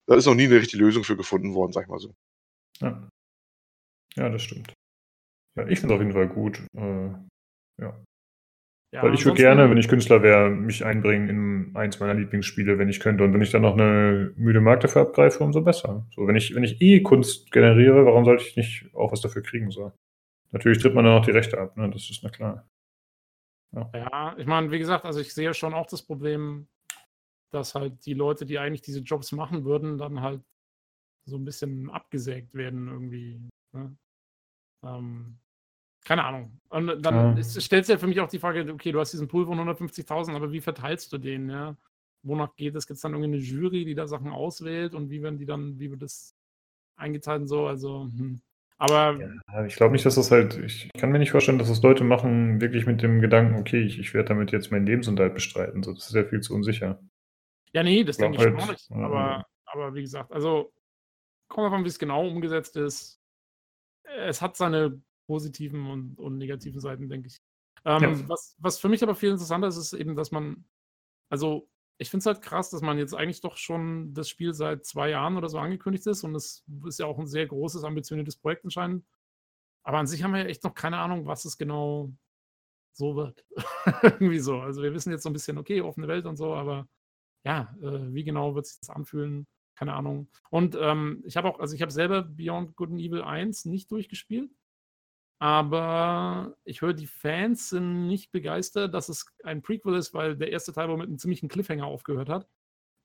da 0.05 0.15
ist 0.15 0.25
noch 0.25 0.35
nie 0.35 0.45
eine 0.45 0.57
richtige 0.57 0.83
Lösung 0.83 1.03
für 1.03 1.17
gefunden 1.17 1.55
worden, 1.55 1.71
sag 1.71 1.83
ich 1.83 1.89
mal 1.89 1.99
so. 1.99 2.13
Ja, 2.79 3.09
ja 4.15 4.29
das 4.29 4.43
stimmt. 4.43 4.71
Ja, 5.57 5.67
ich 5.67 5.79
finde 5.79 5.93
es 5.93 5.99
auf 5.99 6.01
jeden 6.01 6.13
Fall 6.13 6.27
gut. 6.27 6.59
Äh, 6.75 7.09
ja. 7.81 8.03
ja. 8.93 9.03
Weil 9.03 9.13
ich 9.13 9.25
würde 9.25 9.37
gerne, 9.37 9.69
wenn 9.69 9.77
ich 9.77 9.87
Künstler 9.87 10.21
wäre, 10.21 10.49
mich 10.49 10.85
einbringen 10.85 11.29
in 11.29 11.75
eins 11.75 11.99
meiner 11.99 12.13
Lieblingsspiele, 12.13 12.77
wenn 12.77 12.89
ich 12.89 12.99
könnte. 12.99 13.23
Und 13.23 13.33
wenn 13.33 13.41
ich 13.41 13.51
dann 13.51 13.63
noch 13.63 13.73
eine 13.73 14.33
müde 14.35 14.61
Markt 14.61 14.83
dafür 14.83 15.03
abgreife, 15.03 15.43
umso 15.43 15.61
besser. 15.61 16.07
So, 16.15 16.27
wenn 16.27 16.35
ich, 16.35 16.55
wenn 16.55 16.63
ich 16.63 16.81
eh 16.81 17.01
Kunst 17.01 17.51
generiere, 17.51 18.05
warum 18.05 18.25
sollte 18.25 18.43
ich 18.43 18.55
nicht 18.55 18.89
auch 18.93 19.11
was 19.11 19.21
dafür 19.21 19.41
kriegen? 19.41 19.71
So. 19.71 19.91
Natürlich 20.51 20.79
tritt 20.79 20.95
man 20.95 21.05
dann 21.05 21.19
auch 21.19 21.25
die 21.25 21.31
Rechte 21.31 21.59
ab, 21.59 21.77
ne? 21.77 21.89
Das 21.89 22.09
ist 22.09 22.23
na 22.23 22.29
klar. 22.29 22.67
Ja, 23.75 23.89
ja 23.93 24.35
ich 24.37 24.47
meine, 24.47 24.71
wie 24.71 24.79
gesagt, 24.79 25.05
also 25.05 25.19
ich 25.19 25.33
sehe 25.33 25.53
schon 25.53 25.73
auch 25.73 25.85
das 25.85 26.01
Problem, 26.03 26.67
dass 27.51 27.75
halt 27.75 28.05
die 28.05 28.13
Leute, 28.13 28.45
die 28.45 28.59
eigentlich 28.59 28.81
diese 28.81 29.01
Jobs 29.01 29.31
machen 29.31 29.65
würden, 29.65 29.97
dann 29.97 30.21
halt 30.21 30.41
so 31.27 31.37
ein 31.37 31.45
bisschen 31.45 31.89
abgesägt 31.89 32.53
werden 32.53 32.87
irgendwie. 32.87 33.47
Ne? 33.73 33.95
Ähm, 34.83 35.37
keine 36.05 36.23
Ahnung. 36.23 36.59
Und 36.69 37.01
dann 37.01 37.37
ja. 37.37 37.43
stellt 37.43 37.85
sich 37.85 37.93
ja 37.93 37.99
für 37.99 38.07
mich 38.07 38.19
auch 38.19 38.29
die 38.29 38.39
Frage, 38.39 38.71
okay, 38.71 38.91
du 38.91 38.99
hast 38.99 39.11
diesen 39.11 39.27
Pool 39.27 39.45
von 39.45 39.59
150.000, 39.59 40.35
aber 40.35 40.51
wie 40.51 40.61
verteilst 40.61 41.11
du 41.13 41.17
den, 41.17 41.49
ja? 41.49 41.75
Wonach 42.23 42.55
geht 42.55 42.75
es? 42.75 42.87
Gibt 42.87 42.95
es 42.95 43.01
dann 43.01 43.13
irgendwie 43.13 43.35
eine 43.35 43.43
Jury, 43.43 43.85
die 43.85 43.95
da 43.95 44.07
Sachen 44.07 44.31
auswählt 44.31 44.93
und 44.93 45.09
wie 45.09 45.21
werden 45.21 45.37
die 45.37 45.45
dann, 45.45 45.79
wie 45.79 45.89
wird 45.91 46.01
das 46.01 46.35
eingeteilt 46.95 47.41
und 47.41 47.47
so? 47.47 47.67
Also, 47.67 48.03
hm. 48.03 48.41
Aber. 48.77 49.19
Ja, 49.51 49.65
ich 49.65 49.75
glaube 49.75 49.91
nicht, 49.91 50.05
dass 50.05 50.15
das 50.15 50.31
halt. 50.31 50.57
Ich 50.57 50.89
kann 50.97 51.11
mir 51.11 51.19
nicht 51.19 51.31
vorstellen, 51.31 51.59
dass 51.59 51.67
das 51.67 51.81
Leute 51.81 52.03
machen, 52.05 52.61
wirklich 52.61 52.85
mit 52.85 53.01
dem 53.01 53.19
Gedanken, 53.19 53.59
okay, 53.59 53.81
ich, 53.81 53.99
ich 53.99 54.13
werde 54.13 54.29
damit 54.29 54.51
jetzt 54.51 54.71
meinen 54.71 54.85
Lebensunterhalt 54.85 55.33
bestreiten. 55.33 55.83
So, 55.83 55.93
das 55.93 56.07
ist 56.07 56.15
ja 56.15 56.23
viel 56.23 56.39
zu 56.39 56.55
unsicher. 56.55 56.99
Ja, 57.73 57.83
nee, 57.83 58.03
das 58.03 58.17
denke 58.17 58.37
ich 58.37 58.43
halt, 58.43 58.59
schon 58.59 58.61
auch 58.61 58.71
nicht. 58.71 58.91
Aber, 58.91 59.45
aber 59.65 59.93
wie 59.93 60.01
gesagt, 60.01 60.31
also 60.31 60.71
kommt 61.49 61.65
davon, 61.65 61.83
wie 61.83 61.89
es 61.89 61.99
genau 61.99 62.25
umgesetzt 62.25 62.77
ist. 62.77 63.18
Es 64.17 64.41
hat 64.41 64.57
seine 64.57 65.01
positiven 65.27 65.85
und, 65.87 66.17
und 66.17 66.37
negativen 66.37 66.79
Seiten, 66.79 67.09
denke 67.09 67.27
ich. 67.27 67.41
Ähm, 67.85 68.01
ja. 68.01 68.29
was, 68.29 68.55
was 68.59 68.79
für 68.79 68.89
mich 68.89 69.03
aber 69.03 69.15
viel 69.15 69.29
interessanter 69.29 69.67
ist, 69.67 69.77
ist 69.77 69.93
eben, 69.93 70.15
dass 70.15 70.31
man, 70.31 70.65
also 71.29 71.69
ich 71.97 72.09
finde 72.09 72.21
es 72.21 72.25
halt 72.25 72.41
krass, 72.41 72.69
dass 72.69 72.81
man 72.81 72.97
jetzt 72.97 73.13
eigentlich 73.13 73.41
doch 73.41 73.57
schon 73.57 74.13
das 74.13 74.29
Spiel 74.29 74.53
seit 74.53 74.85
zwei 74.85 75.09
Jahren 75.09 75.37
oder 75.37 75.49
so 75.49 75.59
angekündigt 75.59 76.07
ist 76.07 76.23
und 76.23 76.33
es 76.35 76.63
ist 76.85 76.99
ja 76.99 77.05
auch 77.05 77.19
ein 77.19 77.27
sehr 77.27 77.45
großes, 77.45 77.83
ambitioniertes 77.83 78.37
Projekt 78.37 78.63
anscheinend. 78.63 79.05
Aber 79.83 79.97
an 79.97 80.07
sich 80.07 80.23
haben 80.23 80.33
wir 80.33 80.41
ja 80.41 80.47
echt 80.47 80.63
noch 80.63 80.73
keine 80.73 80.97
Ahnung, 80.97 81.25
was 81.25 81.45
es 81.45 81.57
genau 81.57 82.11
so 82.93 83.15
wird. 83.15 83.45
Irgendwie 84.03 84.39
so. 84.39 84.59
Also 84.59 84.81
wir 84.81 84.93
wissen 84.93 85.11
jetzt 85.11 85.23
so 85.23 85.29
ein 85.29 85.33
bisschen, 85.33 85.57
okay, 85.57 85.81
offene 85.81 86.07
Welt 86.07 86.25
und 86.25 86.37
so, 86.37 86.53
aber 86.53 86.87
ja, 87.45 87.75
äh, 87.81 88.13
wie 88.13 88.23
genau 88.23 88.55
wird 88.55 88.65
sich 88.65 88.79
das 88.79 88.89
anfühlen? 88.89 89.47
Keine 89.79 89.93
Ahnung. 89.93 90.27
Und 90.49 90.77
ähm, 90.77 91.23
ich 91.25 91.37
habe 91.37 91.47
auch, 91.47 91.61
also 91.61 91.73
ich 91.73 91.81
habe 91.81 91.91
selber 91.93 92.23
Beyond 92.23 92.75
Good 92.75 92.89
and 92.89 92.99
Evil 92.99 93.21
1 93.21 93.63
nicht 93.63 93.89
durchgespielt. 93.89 94.51
Aber 95.41 96.57
ich 96.65 96.81
höre, 96.81 96.91
die 96.91 97.07
Fans 97.07 97.69
sind 97.69 98.07
nicht 98.07 98.33
begeistert, 98.33 98.93
dass 98.93 99.07
es 99.07 99.25
ein 99.45 99.61
Prequel 99.61 99.95
ist, 99.95 100.13
weil 100.13 100.35
der 100.35 100.51
erste 100.51 100.73
Teil 100.73 100.89
wohl 100.89 100.97
mit 100.97 101.07
einem 101.07 101.17
ziemlichen 101.17 101.47
Cliffhanger 101.47 101.85
aufgehört 101.85 102.27
hat. 102.27 102.49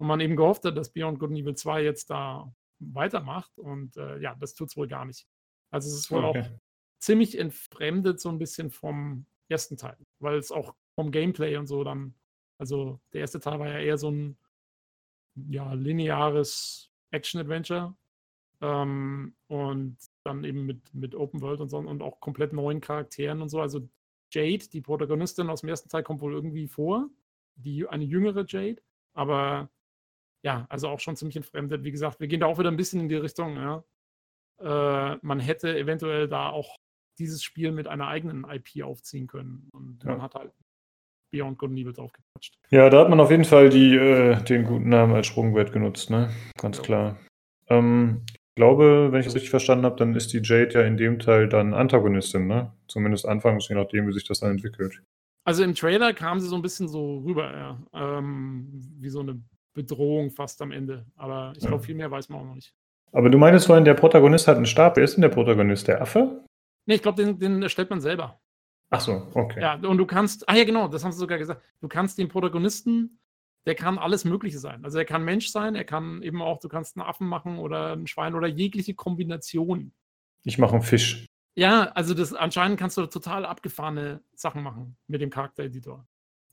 Und 0.00 0.08
man 0.08 0.18
eben 0.18 0.34
gehofft 0.34 0.64
hat, 0.64 0.76
dass 0.76 0.92
Beyond 0.92 1.20
Good 1.20 1.30
and 1.30 1.38
Evil 1.38 1.54
2 1.54 1.84
jetzt 1.84 2.10
da 2.10 2.52
weitermacht. 2.80 3.56
Und 3.56 3.96
äh, 3.96 4.18
ja, 4.18 4.34
das 4.34 4.54
tut 4.54 4.70
es 4.70 4.76
wohl 4.76 4.88
gar 4.88 5.04
nicht. 5.04 5.28
Also 5.70 5.88
es 5.88 5.94
ist 5.94 6.10
wohl 6.10 6.24
okay. 6.24 6.40
auch 6.40 6.48
ziemlich 6.98 7.38
entfremdet 7.38 8.18
so 8.18 8.30
ein 8.30 8.38
bisschen 8.40 8.72
vom 8.72 9.26
ersten 9.48 9.76
Teil, 9.76 9.96
weil 10.18 10.38
es 10.38 10.50
auch 10.50 10.74
vom 10.96 11.12
Gameplay 11.12 11.56
und 11.56 11.68
so 11.68 11.84
dann, 11.84 12.16
also 12.58 13.00
der 13.12 13.20
erste 13.20 13.38
Teil 13.38 13.60
war 13.60 13.68
ja 13.68 13.78
eher 13.78 13.96
so 13.96 14.10
ein 14.10 14.36
ja, 15.34 15.72
lineares 15.72 16.90
Action-Adventure. 17.10 17.96
Ähm, 18.60 19.34
und 19.48 19.98
dann 20.22 20.44
eben 20.44 20.64
mit, 20.64 20.94
mit 20.94 21.14
Open 21.14 21.40
World 21.40 21.60
und 21.60 21.68
so 21.68 21.78
und 21.78 22.02
auch 22.02 22.20
komplett 22.20 22.52
neuen 22.52 22.80
Charakteren 22.80 23.42
und 23.42 23.48
so. 23.48 23.60
Also 23.60 23.88
Jade, 24.30 24.68
die 24.68 24.80
Protagonistin 24.80 25.50
aus 25.50 25.60
dem 25.60 25.68
ersten 25.68 25.88
Teil, 25.88 26.02
kommt 26.02 26.20
wohl 26.20 26.32
irgendwie 26.32 26.68
vor. 26.68 27.08
Die, 27.56 27.86
eine 27.86 28.04
jüngere 28.04 28.44
Jade. 28.46 28.82
Aber 29.12 29.70
ja, 30.42 30.66
also 30.68 30.88
auch 30.88 31.00
schon 31.00 31.16
ziemlich 31.16 31.36
entfremdet. 31.36 31.84
Wie 31.84 31.92
gesagt, 31.92 32.20
wir 32.20 32.28
gehen 32.28 32.40
da 32.40 32.46
auch 32.46 32.58
wieder 32.58 32.70
ein 32.70 32.76
bisschen 32.76 33.00
in 33.00 33.08
die 33.08 33.16
Richtung, 33.16 33.56
ja. 33.56 33.84
Äh, 34.58 35.18
man 35.22 35.40
hätte 35.40 35.76
eventuell 35.76 36.28
da 36.28 36.50
auch 36.50 36.76
dieses 37.18 37.42
Spiel 37.42 37.72
mit 37.72 37.86
einer 37.86 38.08
eigenen 38.08 38.44
IP 38.44 38.82
aufziehen 38.84 39.26
können. 39.26 39.68
Und 39.72 40.04
ja. 40.04 40.10
man 40.10 40.22
hat 40.22 40.34
halt 40.34 40.52
Beyond 41.34 41.58
Good 41.58 41.70
and 41.70 41.78
Evil 41.78 41.92
draufgequatscht. 41.92 42.58
Ja, 42.70 42.88
da 42.88 43.00
hat 43.00 43.10
man 43.10 43.18
auf 43.18 43.30
jeden 43.30 43.44
Fall 43.44 43.68
die, 43.68 43.96
äh, 43.96 44.40
den 44.44 44.64
guten 44.64 44.88
Namen 44.88 45.14
als 45.14 45.26
Sprungwert 45.26 45.72
genutzt, 45.72 46.10
ne? 46.10 46.30
Ganz 46.56 46.80
klar. 46.80 47.18
Ähm, 47.68 48.22
glaube, 48.54 49.08
wenn 49.10 49.18
ich 49.18 49.26
das 49.26 49.34
richtig 49.34 49.50
verstanden 49.50 49.84
habe, 49.84 49.96
dann 49.96 50.14
ist 50.14 50.32
die 50.32 50.40
Jade 50.42 50.74
ja 50.74 50.82
in 50.82 50.96
dem 50.96 51.18
Teil 51.18 51.48
dann 51.48 51.74
Antagonistin, 51.74 52.46
ne? 52.46 52.72
Zumindest 52.86 53.26
anfangs, 53.26 53.68
je 53.68 53.74
nachdem, 53.74 54.06
wie 54.06 54.12
sich 54.12 54.24
das 54.24 54.40
dann 54.40 54.52
entwickelt. 54.52 55.02
Also 55.44 55.64
im 55.64 55.74
Trailer 55.74 56.12
kam 56.14 56.38
sie 56.38 56.46
so 56.46 56.54
ein 56.54 56.62
bisschen 56.62 56.88
so 56.88 57.18
rüber, 57.18 57.50
ja. 57.52 57.78
Ähm, 57.92 58.68
wie 59.00 59.10
so 59.10 59.20
eine 59.20 59.40
Bedrohung 59.74 60.30
fast 60.30 60.62
am 60.62 60.70
Ende. 60.70 61.04
Aber 61.16 61.52
ich 61.56 61.60
glaube, 61.60 61.76
ja. 61.76 61.82
viel 61.82 61.96
mehr 61.96 62.10
weiß 62.10 62.28
man 62.28 62.40
auch 62.40 62.44
noch 62.44 62.54
nicht. 62.54 62.72
Aber 63.12 63.28
du 63.28 63.38
meinst 63.38 63.66
vorhin, 63.66 63.84
der 63.84 63.94
Protagonist 63.94 64.46
hat 64.46 64.56
einen 64.56 64.66
Stab. 64.66 64.96
Wer 64.96 65.04
ist 65.04 65.16
denn 65.16 65.22
der 65.22 65.28
Protagonist? 65.28 65.88
Der 65.88 66.00
Affe? 66.00 66.44
Nee, 66.86 66.94
ich 66.94 67.02
glaube, 67.02 67.22
den, 67.22 67.38
den 67.38 67.62
erstellt 67.62 67.90
man 67.90 68.00
selber. 68.00 68.40
Ach 68.90 69.00
so, 69.00 69.28
okay. 69.34 69.60
Ja, 69.60 69.74
und 69.74 69.98
du 69.98 70.06
kannst, 70.06 70.48
ah 70.48 70.54
ja, 70.54 70.64
genau, 70.64 70.88
das 70.88 71.04
haben 71.04 71.12
sie 71.12 71.18
sogar 71.18 71.38
gesagt. 71.38 71.62
Du 71.80 71.88
kannst 71.88 72.18
den 72.18 72.28
Protagonisten 72.28 73.18
der 73.66 73.74
kann 73.74 73.98
alles 73.98 74.24
Mögliche 74.24 74.58
sein. 74.58 74.84
Also 74.84 74.98
er 74.98 75.04
kann 75.04 75.24
Mensch 75.24 75.48
sein, 75.48 75.74
er 75.74 75.84
kann 75.84 76.22
eben 76.22 76.42
auch, 76.42 76.60
du 76.60 76.68
kannst 76.68 76.96
einen 76.96 77.06
Affen 77.06 77.26
machen 77.26 77.58
oder 77.58 77.92
ein 77.92 78.06
Schwein 78.06 78.34
oder 78.34 78.46
jegliche 78.46 78.94
Kombination. 78.94 79.92
Ich 80.44 80.58
mache 80.58 80.74
einen 80.74 80.82
Fisch. 80.82 81.26
Ja, 81.56 81.84
also 81.92 82.14
das 82.14 82.34
anscheinend 82.34 82.78
kannst 82.78 82.96
du 82.96 83.06
total 83.06 83.46
abgefahrene 83.46 84.22
Sachen 84.34 84.62
machen 84.62 84.96
mit 85.06 85.20
dem 85.20 85.30
Charaktereditor. 85.30 86.06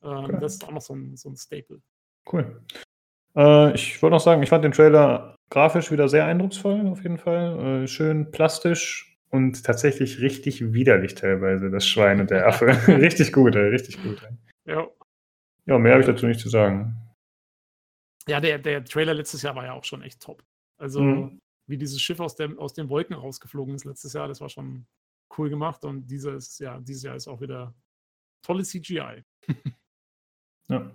Ähm, 0.03 0.11
okay. 0.11 0.37
Das 0.39 0.53
ist 0.53 0.65
auch 0.65 0.71
noch 0.71 0.81
so 0.81 0.93
ein, 0.93 1.17
so 1.17 1.29
ein 1.29 1.35
Staple. 1.35 1.81
Cool. 2.31 2.61
Äh, 3.35 3.73
ich 3.73 4.01
wollte 4.01 4.15
noch 4.15 4.21
sagen, 4.21 4.43
ich 4.43 4.49
fand 4.49 4.63
den 4.63 4.71
Trailer 4.71 5.35
grafisch 5.49 5.91
wieder 5.91 6.07
sehr 6.07 6.25
eindrucksvoll, 6.25 6.87
auf 6.87 7.03
jeden 7.03 7.17
Fall. 7.17 7.83
Äh, 7.83 7.87
schön 7.87 8.31
plastisch 8.31 9.10
und 9.31 9.63
tatsächlich 9.63 10.19
richtig 10.19 10.73
widerlich 10.73 11.15
teilweise, 11.15 11.71
das 11.71 11.87
Schwein 11.87 12.19
und 12.19 12.29
der 12.29 12.47
Affe. 12.47 12.67
richtig 12.87 13.33
gut, 13.33 13.55
ey, 13.55 13.69
richtig 13.69 14.01
gut. 14.03 14.21
Ey. 14.23 14.73
Ja. 14.73 14.87
Ja, 15.65 15.79
mehr 15.79 15.93
habe 15.93 16.01
ich 16.01 16.07
dazu 16.07 16.25
nicht 16.27 16.39
zu 16.39 16.49
sagen. 16.49 16.97
Ja, 18.27 18.39
der, 18.39 18.59
der 18.59 18.83
Trailer 18.83 19.13
letztes 19.13 19.41
Jahr 19.41 19.55
war 19.55 19.65
ja 19.65 19.73
auch 19.73 19.83
schon 19.83 20.01
echt 20.01 20.21
top. 20.21 20.43
Also, 20.77 21.01
mhm. 21.01 21.39
wie 21.67 21.77
dieses 21.77 22.01
Schiff 22.01 22.19
aus, 22.19 22.35
der, 22.35 22.57
aus 22.57 22.73
den 22.73 22.89
Wolken 22.89 23.15
rausgeflogen 23.15 23.73
ist 23.75 23.85
letztes 23.85 24.13
Jahr, 24.13 24.27
das 24.27 24.41
war 24.41 24.49
schon 24.49 24.85
cool 25.37 25.49
gemacht. 25.49 25.85
Und 25.85 26.07
dieses 26.07 26.59
Jahr, 26.59 26.81
dieses 26.81 27.03
Jahr 27.03 27.15
ist 27.15 27.27
auch 27.27 27.41
wieder 27.41 27.73
tolle 28.43 28.63
CGI. 28.63 29.23
ja. 30.67 30.91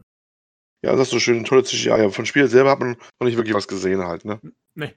Ja, 0.83 0.93
das 0.93 1.03
ist 1.03 1.11
so 1.11 1.21
schön, 1.21 1.45
tolle 1.45 1.65
CGI. 1.65 1.91
Aber 1.91 2.11
von 2.11 2.27
Spiel 2.27 2.47
selber 2.49 2.71
hat 2.71 2.81
man 2.81 2.97
noch 3.21 3.27
nicht 3.27 3.37
wirklich 3.37 3.55
was 3.55 3.67
gesehen 3.67 4.03
halt, 4.03 4.25
ne? 4.25 4.41
Nee. 4.75 4.95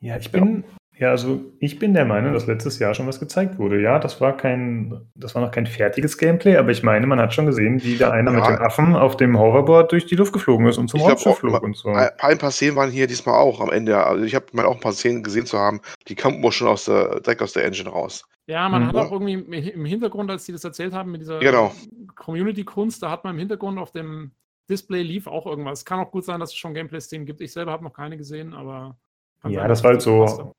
Ja, 0.00 0.18
ich 0.18 0.32
bin, 0.32 0.64
ja, 0.98 1.10
also 1.10 1.40
ich 1.58 1.78
bin 1.78 1.94
der 1.94 2.04
Meinung, 2.04 2.34
dass 2.34 2.46
letztes 2.46 2.78
Jahr 2.78 2.94
schon 2.94 3.06
was 3.06 3.18
gezeigt 3.18 3.58
wurde. 3.58 3.80
Ja, 3.80 3.98
das 3.98 4.20
war 4.20 4.36
kein, 4.36 5.00
das 5.14 5.34
war 5.34 5.42
noch 5.42 5.50
kein 5.50 5.66
fertiges 5.66 6.18
Gameplay, 6.18 6.56
aber 6.56 6.70
ich 6.70 6.82
meine, 6.82 7.06
man 7.06 7.18
hat 7.18 7.32
schon 7.32 7.46
gesehen, 7.46 7.82
wie 7.82 7.96
da 7.96 8.10
einer 8.10 8.30
ja. 8.30 8.38
mit 8.38 8.46
dem 8.46 8.58
Affen 8.58 8.94
auf 8.94 9.16
dem 9.16 9.38
Hoverboard 9.38 9.90
durch 9.90 10.06
die 10.06 10.16
Luft 10.16 10.32
geflogen 10.32 10.66
ist 10.66 10.76
und 10.76 10.88
zum 10.88 11.00
Raumschiff 11.00 11.38
flog 11.38 11.62
und 11.62 11.76
so. 11.76 11.88
Ein 11.88 12.38
paar 12.38 12.50
Szenen 12.50 12.76
waren 12.76 12.90
hier 12.90 13.06
diesmal 13.06 13.36
auch 13.36 13.60
am 13.60 13.70
Ende. 13.70 13.96
Also 14.04 14.24
ich 14.24 14.34
habe 14.34 14.46
mal 14.52 14.66
auch 14.66 14.74
ein 14.74 14.80
paar 14.80 14.92
Szenen 14.92 15.22
gesehen 15.22 15.46
zu 15.46 15.58
haben, 15.58 15.80
die 16.08 16.14
kamen 16.14 16.44
auch 16.44 16.52
schon 16.52 16.68
aus 16.68 16.84
der, 16.84 17.20
direkt 17.20 17.42
aus 17.42 17.54
der 17.54 17.64
Engine 17.64 17.88
raus. 17.88 18.24
Ja, 18.46 18.68
man 18.68 18.82
mhm. 18.82 18.88
hat 18.88 18.96
auch 18.96 19.12
irgendwie 19.12 19.34
im 19.70 19.84
Hintergrund, 19.84 20.30
als 20.30 20.44
die 20.44 20.52
das 20.52 20.62
erzählt 20.62 20.92
haben, 20.92 21.10
mit 21.10 21.22
dieser 21.22 21.38
genau. 21.38 21.72
Community-Kunst, 22.16 23.02
da 23.02 23.10
hat 23.10 23.24
man 23.24 23.34
im 23.34 23.38
Hintergrund 23.38 23.78
auf 23.78 23.92
dem 23.92 24.32
Display 24.68 25.02
lief 25.02 25.26
auch 25.26 25.46
irgendwas. 25.46 25.84
Kann 25.84 26.00
auch 26.00 26.10
gut 26.10 26.24
sein, 26.24 26.38
dass 26.38 26.50
es 26.50 26.56
schon 26.56 26.74
Gameplay-Szenen 26.74 27.26
gibt. 27.26 27.40
Ich 27.40 27.52
selber 27.52 27.72
habe 27.72 27.82
noch 27.82 27.92
keine 27.92 28.16
gesehen, 28.16 28.52
aber. 28.52 28.96
Ja, 29.44 29.60
sein, 29.60 29.68
das 29.68 29.82
war 29.82 29.90
halt 29.92 30.02
so 30.02 30.54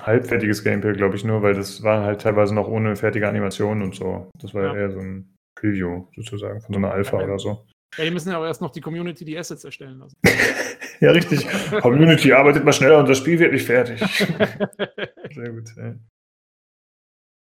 halbfertiges 0.00 0.62
Gameplay, 0.62 0.92
glaube 0.92 1.16
ich 1.16 1.24
nur, 1.24 1.42
weil 1.42 1.54
das 1.54 1.82
war 1.82 2.04
halt 2.04 2.20
teilweise 2.20 2.54
noch 2.54 2.68
ohne 2.68 2.96
fertige 2.96 3.28
Animationen 3.28 3.82
und 3.82 3.94
so. 3.94 4.30
Das 4.40 4.54
war 4.54 4.64
ja. 4.64 4.74
eher 4.74 4.90
so 4.90 4.98
ein 4.98 5.34
Preview 5.58 6.06
sozusagen 6.14 6.60
von 6.60 6.74
so 6.74 6.78
einer 6.78 6.92
Alpha 6.92 7.16
oder 7.16 7.38
so. 7.38 7.64
Ja, 7.96 8.04
die 8.04 8.10
müssen 8.10 8.30
ja 8.30 8.36
aber 8.36 8.46
erst 8.46 8.60
noch 8.60 8.72
die 8.72 8.80
Community 8.80 9.24
die 9.24 9.38
Assets 9.38 9.64
erstellen 9.64 9.98
lassen. 9.98 10.16
ja, 11.00 11.10
richtig. 11.12 11.46
Community 11.80 12.32
arbeitet 12.32 12.64
mal 12.64 12.72
schneller 12.72 12.98
und 12.98 13.08
das 13.08 13.18
Spiel 13.18 13.38
wird 13.38 13.52
nicht 13.52 13.64
fertig. 13.64 14.00
Sehr 15.34 15.50
gut. 15.50 15.70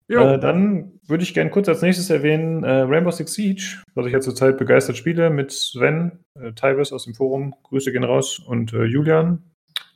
Ja. 0.09 0.35
Äh, 0.35 0.39
dann 0.39 1.01
würde 1.09 1.25
ich 1.25 1.35
gerne 1.35 1.51
kurz 1.51 1.69
als 1.69 1.83
nächstes 1.83 2.11
erwähnen 2.11 2.63
äh, 2.63 2.83
Rainbow 2.83 3.11
Six 3.11 3.33
Siege, 3.33 3.83
was 3.95 4.07
ich 4.07 4.13
ja 4.13 4.21
zurzeit 4.21 4.57
begeistert 4.57 4.97
spiele 4.97 5.31
mit 5.31 5.51
Sven, 5.51 6.21
äh, 6.39 6.53
Tybus 6.53 6.93
aus 6.93 7.05
dem 7.05 7.15
Forum. 7.15 7.55
Grüße 7.65 7.91
gehen 7.91 8.05
raus 8.05 8.39
und 8.39 8.73
äh, 8.73 8.85
Julian. 8.85 9.51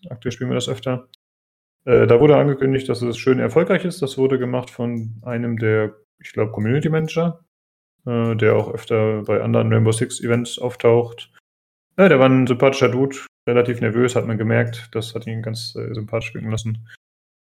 Aktuell 0.08 0.32
spielen 0.32 0.50
wir 0.50 0.56
das 0.56 0.68
öfter. 0.68 1.08
Äh, 1.84 2.06
da 2.06 2.20
wurde 2.20 2.36
angekündigt, 2.36 2.88
dass 2.88 3.02
es 3.02 3.18
schön 3.18 3.38
erfolgreich 3.38 3.84
ist. 3.84 4.02
Das 4.02 4.18
wurde 4.18 4.38
gemacht 4.38 4.70
von 4.70 5.20
einem 5.22 5.58
der, 5.58 5.96
ich 6.18 6.32
glaube, 6.32 6.52
Community 6.52 6.88
Manager, 6.88 7.44
äh, 8.06 8.36
der 8.36 8.56
auch 8.56 8.72
öfter 8.72 9.22
bei 9.22 9.40
anderen 9.40 9.72
Rainbow 9.72 9.92
Six 9.92 10.20
Events 10.20 10.58
auftaucht. 10.58 11.32
Ja, 11.98 12.08
der 12.08 12.18
war 12.18 12.28
ein 12.28 12.46
sympathischer 12.46 12.88
Dude, 12.88 13.16
relativ 13.46 13.80
nervös, 13.80 14.16
hat 14.16 14.26
man 14.26 14.38
gemerkt. 14.38 14.88
Das 14.92 15.14
hat 15.14 15.26
ihn 15.26 15.42
ganz 15.42 15.74
äh, 15.76 15.92
sympathisch 15.94 16.34
wirken 16.34 16.50
lassen. 16.50 16.88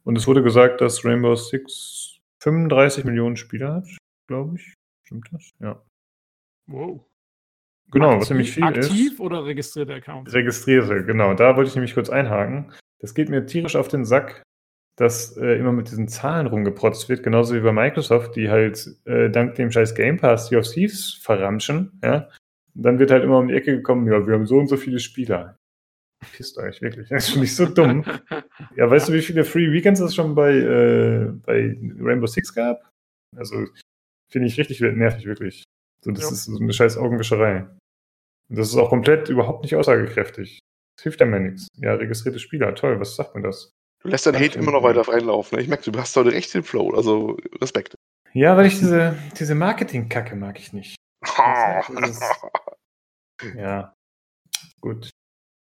Und 0.04 0.18
es 0.18 0.28
wurde 0.28 0.44
gesagt, 0.44 0.82
dass 0.82 1.06
Rainbow 1.06 1.36
Six 1.36 2.20
35 2.42 3.06
Millionen 3.06 3.38
Spieler 3.38 3.76
hat, 3.76 3.88
glaube 4.28 4.56
ich. 4.56 4.74
Stimmt 5.04 5.30
das? 5.32 5.52
Ja. 5.60 5.82
Wow. 6.68 7.06
Genau, 7.92 8.08
aktiv, 8.08 8.22
was 8.22 8.30
nämlich 8.30 8.52
viel 8.52 8.64
aktiv 8.64 8.80
ist. 8.80 8.92
Aktiv 8.92 9.20
oder 9.20 9.46
registrierte 9.46 9.94
Accounts? 9.94 10.34
Registrierte, 10.34 11.06
genau. 11.06 11.34
Da 11.34 11.56
wollte 11.56 11.70
ich 11.70 11.76
nämlich 11.76 11.94
kurz 11.94 12.10
einhaken. 12.10 12.72
Das 13.02 13.14
geht 13.14 13.30
mir 13.30 13.46
tierisch 13.46 13.76
auf 13.76 13.88
den 13.88 14.06
Sack, 14.06 14.44
dass 14.96 15.36
äh, 15.38 15.58
immer 15.58 15.72
mit 15.72 15.90
diesen 15.90 16.08
Zahlen 16.08 16.48
rumgeprotzt 16.48 17.10
wird, 17.10 17.24
genauso 17.24 17.56
wie 17.56 17.60
bei 17.60 17.72
Microsoft, 17.72 18.36
die 18.36 18.50
halt 18.50 18.96
äh, 19.06 19.30
dank 19.30 19.56
dem 19.56 19.72
scheiß 19.72 19.96
Game 19.96 20.18
Pass 20.18 20.50
die 20.50 20.58
of 20.58 20.68
Thieves 20.68 21.18
verramschen, 21.22 22.00
ja. 22.04 22.30
Und 22.76 22.84
dann 22.84 23.00
wird 23.00 23.12
halt 23.12 23.24
immer 23.24 23.40
um 23.40 23.48
die 23.48 23.54
Ecke 23.54 23.76
gekommen, 23.76 24.08
ja, 24.08 24.26
wir 24.26 24.34
haben 24.34 24.46
so 24.46 24.58
und 24.58 24.68
so 24.68 24.78
viele 24.78 25.00
Spieler. 25.00 25.58
Pisst 26.34 26.58
euch, 26.58 26.82
wirklich. 26.82 27.10
Das 27.10 27.24
ist 27.24 27.32
schon 27.32 27.42
nicht 27.42 27.56
so 27.56 27.66
dumm. 27.66 28.06
ja, 28.76 28.90
weißt 28.90 29.10
du, 29.10 29.14
wie 29.14 29.22
viele 29.22 29.44
Free 29.44 29.72
Weekends 29.72 30.00
es 30.00 30.14
schon 30.14 30.36
bei, 30.36 30.54
äh, 30.54 31.26
bei 31.46 31.76
Rainbow 32.00 32.28
Six 32.28 32.54
gab? 32.54 32.88
Also, 33.36 33.66
finde 34.30 34.48
ich 34.48 34.58
richtig 34.58 34.80
nervig, 34.82 35.26
wirklich. 35.26 35.64
So, 36.04 36.12
das 36.12 36.26
ja. 36.26 36.32
ist 36.32 36.46
so 36.46 36.60
eine 36.60 36.74
scheiß 36.74 36.98
Augenwischerei. 36.98 37.68
Und 38.50 38.58
das 38.58 38.70
ist 38.70 38.76
auch 38.76 38.90
komplett 38.90 39.30
überhaupt 39.30 39.64
nicht 39.64 39.76
aussagekräftig. 39.76 40.60
Das 41.02 41.04
hilft 41.06 41.22
einem 41.24 41.34
ja 41.34 41.40
nichts. 41.40 41.68
Ja, 41.78 41.96
registrierte 41.96 42.38
Spieler, 42.38 42.76
toll, 42.76 43.00
was 43.00 43.16
sagt 43.16 43.34
man 43.34 43.42
das? 43.42 43.74
Du 44.04 44.08
lässt 44.08 44.28
dein 44.28 44.36
Hate 44.36 44.60
immer 44.60 44.72
noch 44.72 44.84
weiter 44.84 45.02
reinlaufen. 45.02 45.56
Ne? 45.56 45.64
Ich 45.64 45.68
merke, 45.68 45.90
du 45.90 46.00
hast 46.00 46.16
heute 46.16 46.32
recht 46.32 46.54
den 46.54 46.62
Flow, 46.62 46.92
also 46.92 47.40
Respekt. 47.60 47.96
Ja, 48.34 48.56
weil 48.56 48.68
ich 48.68 48.78
diese, 48.78 49.18
diese 49.40 49.56
Marketing-Kacke 49.56 50.36
mag 50.36 50.60
ich 50.60 50.74
nicht. 50.74 50.96
Ja, 53.56 53.96
gut. 54.82 55.10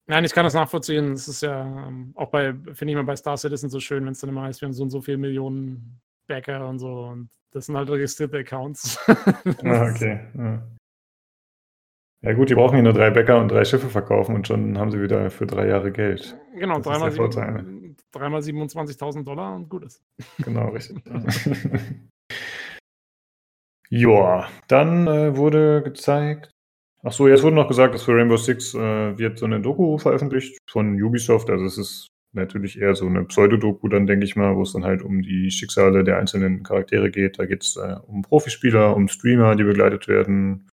Nein, 0.08 0.24
ich 0.24 0.34
kann 0.34 0.44
das 0.44 0.54
nachvollziehen. 0.54 1.14
Es 1.14 1.28
ist 1.28 1.42
ja 1.42 1.64
ähm, 1.88 2.12
auch 2.14 2.30
bei, 2.30 2.54
finde 2.54 2.92
ich 2.92 2.96
mal 2.96 3.04
bei 3.04 3.16
Star 3.16 3.38
Citizen 3.38 3.72
so 3.72 3.80
schön, 3.80 4.06
wenn 4.06 4.12
es 4.12 4.20
dann 4.20 4.30
immer 4.30 4.44
heißt, 4.44 4.62
wir 4.62 4.68
haben 4.68 4.74
so 4.74 4.84
und 4.84 4.92
so 4.92 5.02
viele 5.02 5.18
Millionen 5.18 6.00
Backer 6.28 6.70
und 6.70 6.78
so. 6.78 7.06
Und 7.06 7.32
das 7.50 7.66
sind 7.66 7.76
halt 7.76 7.90
registrierte 7.90 8.38
Accounts. 8.38 9.00
ah, 9.08 9.90
okay. 9.90 10.28
Ja. 10.38 10.75
Ja. 12.22 12.34
gut, 12.34 12.50
die 12.50 12.56
brauchen 12.56 12.76
hier 12.76 12.84
nur 12.84 12.94
drei 12.94 13.10
Bäcker 13.10 13.40
und 13.40 13.50
drei 13.50 13.66
Schiffe 13.66 13.90
verkaufen 13.90 14.36
und 14.36 14.48
schon 14.48 14.78
haben 14.78 14.92
sie 14.92 15.02
wieder 15.02 15.30
für 15.30 15.46
drei 15.46 15.68
Jahre 15.68 15.92
Geld. 15.92 16.38
Genau, 16.56 16.80
dreimal, 16.80 17.12
dreimal 18.12 18.42
27.000 18.42 19.24
Dollar 19.24 19.56
und 19.56 19.70
gut 19.70 19.86
ist. 19.86 20.04
Genau, 20.44 20.70
richtig. 20.70 20.98
Joa, 23.90 24.48
dann 24.68 25.08
äh, 25.08 25.38
wurde 25.38 25.84
gezeigt, 25.84 26.56
Ach 27.08 27.12
so, 27.12 27.28
jetzt 27.28 27.44
wurde 27.44 27.56
noch 27.56 27.68
gesagt, 27.68 27.94
dass 27.94 28.02
für 28.02 28.16
Rainbow 28.16 28.36
Six 28.36 28.74
äh, 28.74 29.16
wird 29.16 29.38
so 29.38 29.46
eine 29.46 29.62
Doku 29.62 30.00
veröffentlicht 30.00 30.58
von 30.68 31.00
Ubisoft. 31.00 31.52
Also 31.52 31.66
es 31.66 31.78
ist 31.78 32.08
natürlich 32.34 32.82
eher 32.82 32.96
so 32.96 33.06
eine 33.06 33.24
Pseudodoku 33.26 33.88
dann, 33.88 34.08
denke 34.08 34.26
ich 34.26 34.36
mal, 34.36 34.56
wo 34.56 34.64
es 34.64 34.74
dann 34.74 34.84
halt 34.84 35.04
um 35.04 35.22
die 35.22 35.52
Schicksale 35.52 36.04
der 36.04 36.18
einzelnen 36.18 36.64
Charaktere 36.64 37.12
geht. 37.12 37.38
Da 37.38 37.46
geht 37.46 37.62
es 37.62 37.78
äh, 37.78 37.98
um 38.08 38.24
Profispieler, 38.24 38.96
um 38.96 39.08
Streamer, 39.08 39.56
die 39.56 39.64
begleitet 39.64 40.08
werden. 40.08 40.68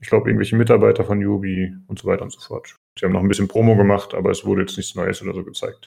Ich 0.00 0.08
glaube, 0.08 0.28
irgendwelche 0.28 0.56
Mitarbeiter 0.56 1.04
von 1.04 1.24
Ubi 1.24 1.74
und 1.86 1.98
so 1.98 2.06
weiter 2.06 2.22
und 2.22 2.32
so 2.32 2.40
fort. 2.40 2.76
Sie 2.98 3.04
haben 3.04 3.12
noch 3.12 3.20
ein 3.20 3.28
bisschen 3.28 3.48
Promo 3.48 3.76
gemacht, 3.76 4.14
aber 4.14 4.30
es 4.30 4.44
wurde 4.44 4.62
jetzt 4.62 4.76
nichts 4.76 4.94
Neues 4.94 5.22
oder 5.22 5.34
so 5.34 5.44
gezeigt. 5.44 5.86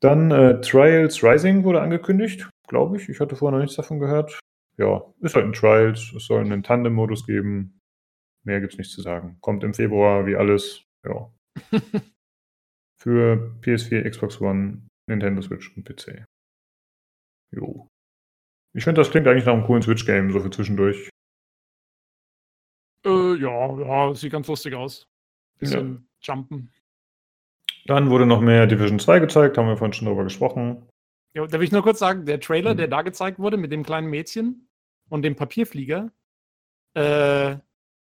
Dann 0.00 0.32
äh, 0.32 0.60
Trials 0.60 1.22
Rising 1.22 1.62
wurde 1.62 1.80
angekündigt, 1.80 2.50
glaube 2.68 2.96
ich. 2.96 3.08
Ich 3.08 3.20
hatte 3.20 3.36
vorher 3.36 3.56
noch 3.56 3.62
nichts 3.62 3.76
davon 3.76 4.00
gehört. 4.00 4.40
Ja, 4.76 5.04
ist 5.20 5.36
halt 5.36 5.46
ein 5.46 5.52
Trials. 5.52 6.12
Es 6.16 6.26
soll 6.26 6.40
einen 6.40 6.64
Tandem-Modus 6.64 7.26
geben. 7.26 7.78
Mehr 8.44 8.60
gibt 8.60 8.72
es 8.72 8.78
nicht 8.78 8.90
zu 8.90 9.00
sagen. 9.00 9.36
Kommt 9.40 9.62
im 9.62 9.74
Februar 9.74 10.26
wie 10.26 10.34
alles. 10.34 10.84
Ja. 11.06 11.30
Für 13.00 13.56
PS4, 13.62 14.08
Xbox 14.08 14.40
One, 14.40 14.86
Nintendo 15.08 15.42
Switch 15.42 15.76
und 15.76 15.84
PC. 15.84 16.24
Jo. 17.54 17.88
Ich 18.74 18.84
finde, 18.84 19.00
das 19.00 19.10
klingt 19.10 19.26
eigentlich 19.26 19.44
nach 19.44 19.52
einem 19.52 19.64
coolen 19.64 19.82
Switch-Game, 19.82 20.30
so 20.30 20.40
für 20.40 20.50
zwischendurch. 20.50 21.10
Ja, 23.42 23.78
ja, 23.78 24.14
sieht 24.14 24.32
ganz 24.32 24.46
lustig 24.48 24.74
aus. 24.74 25.08
Bisschen 25.58 26.06
ja. 26.22 26.34
jumpen. 26.34 26.72
Dann 27.86 28.10
wurde 28.10 28.26
noch 28.26 28.40
mehr 28.40 28.66
Division 28.66 28.98
2 28.98 29.18
gezeigt, 29.18 29.58
haben 29.58 29.66
wir 29.66 29.76
vorhin 29.76 29.92
schon 29.92 30.06
drüber 30.06 30.24
gesprochen. 30.24 30.88
Ja, 31.34 31.46
da 31.46 31.58
will 31.58 31.64
ich 31.64 31.72
nur 31.72 31.82
kurz 31.82 31.98
sagen, 31.98 32.26
der 32.26 32.40
Trailer, 32.40 32.70
hm. 32.70 32.76
der 32.76 32.88
da 32.88 33.02
gezeigt 33.02 33.38
wurde 33.38 33.56
mit 33.56 33.72
dem 33.72 33.82
kleinen 33.82 34.08
Mädchen 34.08 34.68
und 35.08 35.22
dem 35.22 35.34
Papierflieger, 35.34 36.12
äh, 36.94 37.56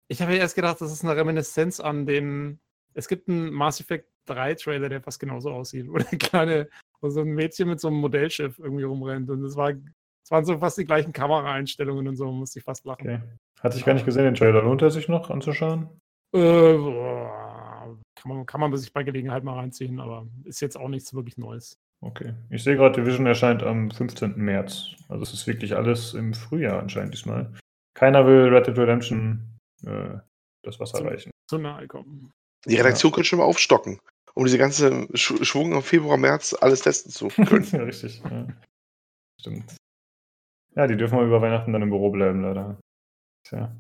ich 0.08 0.22
habe 0.22 0.34
ja 0.34 0.40
erst 0.40 0.56
gedacht, 0.56 0.82
das 0.82 0.92
ist 0.92 1.04
eine 1.04 1.16
Reminiszenz 1.16 1.80
an 1.80 2.06
den. 2.06 2.60
Es 2.96 3.08
gibt 3.08 3.30
einen 3.30 3.54
Mass 3.54 3.80
Effect 3.80 4.10
3 4.26 4.56
Trailer, 4.56 4.90
der 4.90 5.02
fast 5.02 5.20
genauso 5.20 5.52
aussieht, 5.52 5.88
wo 5.90 5.98
eine 5.98 6.18
kleine, 6.18 6.70
wo 7.00 7.10
so 7.10 7.22
ein 7.22 7.30
Mädchen 7.30 7.70
mit 7.70 7.80
so 7.80 7.88
einem 7.88 7.98
Modellschiff 7.98 8.58
irgendwie 8.60 8.84
rumrennt. 8.84 9.30
Und 9.30 9.44
es 9.44 9.56
war, 9.56 9.74
es 10.30 10.32
waren 10.32 10.46
so 10.46 10.60
fast 10.60 10.78
die 10.78 10.86
gleichen 10.86 11.12
Kameraeinstellungen 11.12 12.08
und 12.08 12.16
so, 12.16 12.32
musste 12.32 12.60
ich 12.60 12.66
fast 12.66 12.86
lachen. 12.86 13.02
Okay. 13.02 13.20
Hatte 13.62 13.78
ich 13.80 13.84
gar 13.84 13.96
nicht 13.96 14.06
gesehen, 14.06 14.26
den 14.26 14.36
Trailer. 14.36 14.62
Lohnt 14.62 14.84
er 14.84 14.92
sich 14.92 15.08
noch 15.08 15.32
anzuschauen? 15.32 15.90
Äh, 16.36 16.78
kann, 18.16 18.28
man, 18.28 18.46
kann 18.46 18.62
man 18.62 18.78
sich 18.78 18.94
bei 18.94 19.02
Gelegenheit 19.02 19.44
mal 19.44 19.56
reinziehen, 19.56 20.00
aber 20.00 20.28
ist 20.44 20.62
jetzt 20.62 20.78
auch 20.78 20.88
nichts 20.88 21.16
wirklich 21.16 21.40
Neues. 21.40 21.80
Okay. 22.02 22.36
Ich 22.52 22.64
sehe 22.64 22.76
gerade, 22.76 23.02
Division 23.02 23.26
erscheint 23.26 23.64
am 23.64 23.90
15. 23.90 24.36
März. 24.38 24.92
Also 25.08 25.24
es 25.24 25.34
ist 25.34 25.48
wirklich 25.48 25.76
alles 25.76 26.14
im 26.14 26.36
Frühjahr 26.36 26.80
anscheinend 26.80 27.16
diesmal. 27.16 27.52
Keiner 27.96 28.28
will 28.28 28.54
Red 28.54 28.68
Dead 28.68 28.78
Redemption 28.78 29.58
äh, 29.84 30.20
das 30.62 30.80
Wasser 30.80 31.04
reichen. 31.04 31.32
Zu 31.50 31.58
nahe 31.58 31.88
kommen. 31.88 32.32
Die 32.68 32.76
Redaktion 32.76 33.12
ja. 33.12 33.16
könnte 33.16 33.30
schon 33.30 33.40
mal 33.40 33.46
aufstocken, 33.46 34.00
um 34.36 34.46
diese 34.46 34.60
ganze 34.60 35.08
Sch 35.16 35.44
Schwung 35.44 35.72
im 35.72 35.82
Februar, 35.82 36.18
März 36.18 36.56
alles 36.62 36.82
testen 36.82 37.12
zu 37.12 37.30
können. 37.30 37.68
ja, 37.72 37.82
richtig. 37.82 38.22
Ja. 38.30 38.46
Stimmt. 39.40 39.76
Ja, 40.80 40.88
die 40.88 40.96
dürfen 40.96 41.18
mal 41.18 41.28
über 41.28 41.42
Weihnachten 41.42 41.74
dann 41.74 41.82
im 41.82 41.90
Büro 41.90 42.10
bleiben, 42.10 42.42
leider. 42.42 42.80
Tja. 43.44 43.76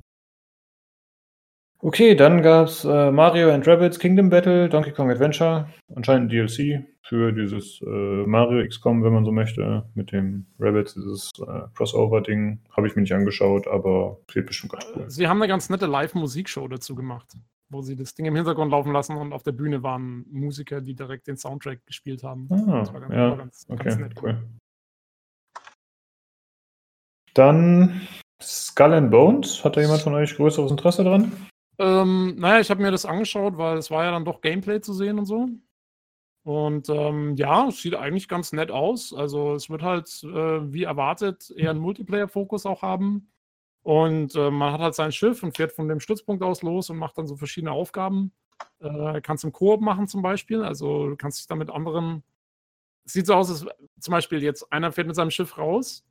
Okay, 1.79 2.13
dann 2.13 2.41
gab 2.41 2.67
es 2.67 2.83
äh, 2.83 3.09
Mario 3.09 3.51
and 3.51 3.65
Rabbits 3.65 3.99
Kingdom 3.99 4.29
Battle, 4.29 4.67
Donkey 4.67 4.91
Kong 4.91 5.09
Adventure, 5.09 5.69
anscheinend 5.95 6.29
DLC 6.29 6.85
für 7.03 7.31
dieses 7.31 7.79
äh, 7.83 8.25
Mario 8.27 8.67
XCOM, 8.67 9.01
wenn 9.01 9.13
man 9.13 9.23
so 9.23 9.31
möchte, 9.31 9.89
mit 9.95 10.11
dem 10.11 10.47
Rabbits, 10.59 10.93
dieses 10.93 11.31
äh, 11.39 11.69
Crossover-Ding. 11.73 12.59
Habe 12.75 12.87
ich 12.87 12.97
mir 12.97 13.03
nicht 13.03 13.13
angeschaut, 13.13 13.65
aber 13.69 14.19
wird 14.33 14.47
bestimmt 14.47 14.73
ganz 14.73 14.85
cool. 14.93 15.09
Sie 15.09 15.29
haben 15.29 15.41
eine 15.41 15.47
ganz 15.47 15.69
nette 15.69 15.85
Live-Musikshow 15.85 16.67
dazu 16.67 16.95
gemacht, 16.95 17.31
wo 17.69 17.81
sie 17.81 17.95
das 17.95 18.13
Ding 18.13 18.25
im 18.25 18.35
Hintergrund 18.35 18.71
laufen 18.71 18.91
lassen 18.91 19.15
und 19.15 19.31
auf 19.31 19.43
der 19.43 19.53
Bühne 19.53 19.83
waren 19.83 20.25
Musiker, 20.29 20.81
die 20.81 20.95
direkt 20.95 21.27
den 21.27 21.37
Soundtrack 21.37 21.85
gespielt 21.85 22.23
haben. 22.23 22.49
Ah, 22.51 22.81
das 22.81 22.91
war 22.91 22.99
ganz, 22.99 23.13
ja, 23.13 23.35
ganz, 23.35 23.65
okay, 23.69 23.83
ganz 23.85 23.97
nett. 23.99 24.15
Cool. 24.21 24.37
Dann 27.40 28.01
Skull 28.42 28.93
and 28.93 29.11
Bones. 29.11 29.64
Hat 29.64 29.77
da 29.77 29.82
jemand 29.82 30.01
von 30.01 30.14
euch 30.14 30.35
größeres 30.35 30.72
Interesse 30.72 31.06
dran? 31.06 31.32
Ähm, 31.77 32.35
naja, 32.38 32.59
ich 32.59 32.69
habe 32.69 32.82
mir 32.82 32.92
das 32.92 33.06
angeschaut, 33.06 33.58
weil 33.58 33.77
es 33.77 33.90
war 33.90 34.03
ja 34.03 34.11
dann 34.11 34.26
doch 34.26 34.42
Gameplay 34.42 34.82
zu 34.82 34.92
sehen 34.92 35.18
und 35.18 35.26
so. 35.26 35.48
Und 36.43 36.90
ähm, 36.90 37.38
ja, 37.38 37.69
es 37.69 37.82
sieht 37.82 37.95
eigentlich 37.95 38.27
ganz 38.27 38.51
nett 38.51 38.72
aus. 38.72 39.14
Also 39.14 39.53
es 39.53 39.69
wird 39.69 39.84
halt, 39.84 40.22
äh, 40.24 40.74
wie 40.74 40.84
erwartet, 40.84 41.50
eher 41.56 41.69
einen 41.69 41.80
Multiplayer-Fokus 41.80 42.66
auch 42.66 42.82
haben. 42.82 43.32
Und 43.84 44.35
äh, 44.35 44.51
man 44.51 44.74
hat 44.74 44.82
halt 44.82 44.95
sein 44.95 45.14
Schiff 45.14 45.42
und 45.42 45.56
fährt 45.56 45.72
von 45.72 45.88
dem 45.88 46.01
Stützpunkt 46.01 46.43
aus 46.43 46.61
los 46.61 46.90
und 46.90 46.98
macht 46.98 47.18
dann 47.18 47.27
so 47.27 47.38
verschiedene 47.38 47.72
Aufgaben. 47.72 48.34
Äh, 48.82 49.22
kannst 49.22 49.45
im 49.45 49.53
Koop 49.53 49.80
machen 49.80 50.09
zum 50.09 50.22
Beispiel. 50.22 50.61
Also 50.61 51.08
du 51.11 51.16
kannst 51.16 51.40
dich 51.40 51.48
dann 51.48 51.59
mit 51.59 51.69
anderen. 51.69 52.22
Es 53.06 53.14
sieht 53.14 53.27
so 53.27 53.35
aus, 53.35 53.50
als 53.50 53.66
zum 54.01 54.11
Beispiel 54.11 54.43
jetzt 54.43 54.74
einer 54.74 54.92
fährt 54.92 55.08
mit 55.08 55.16
seinem 55.16 55.32
Schiff 55.32 55.58
raus 55.58 56.03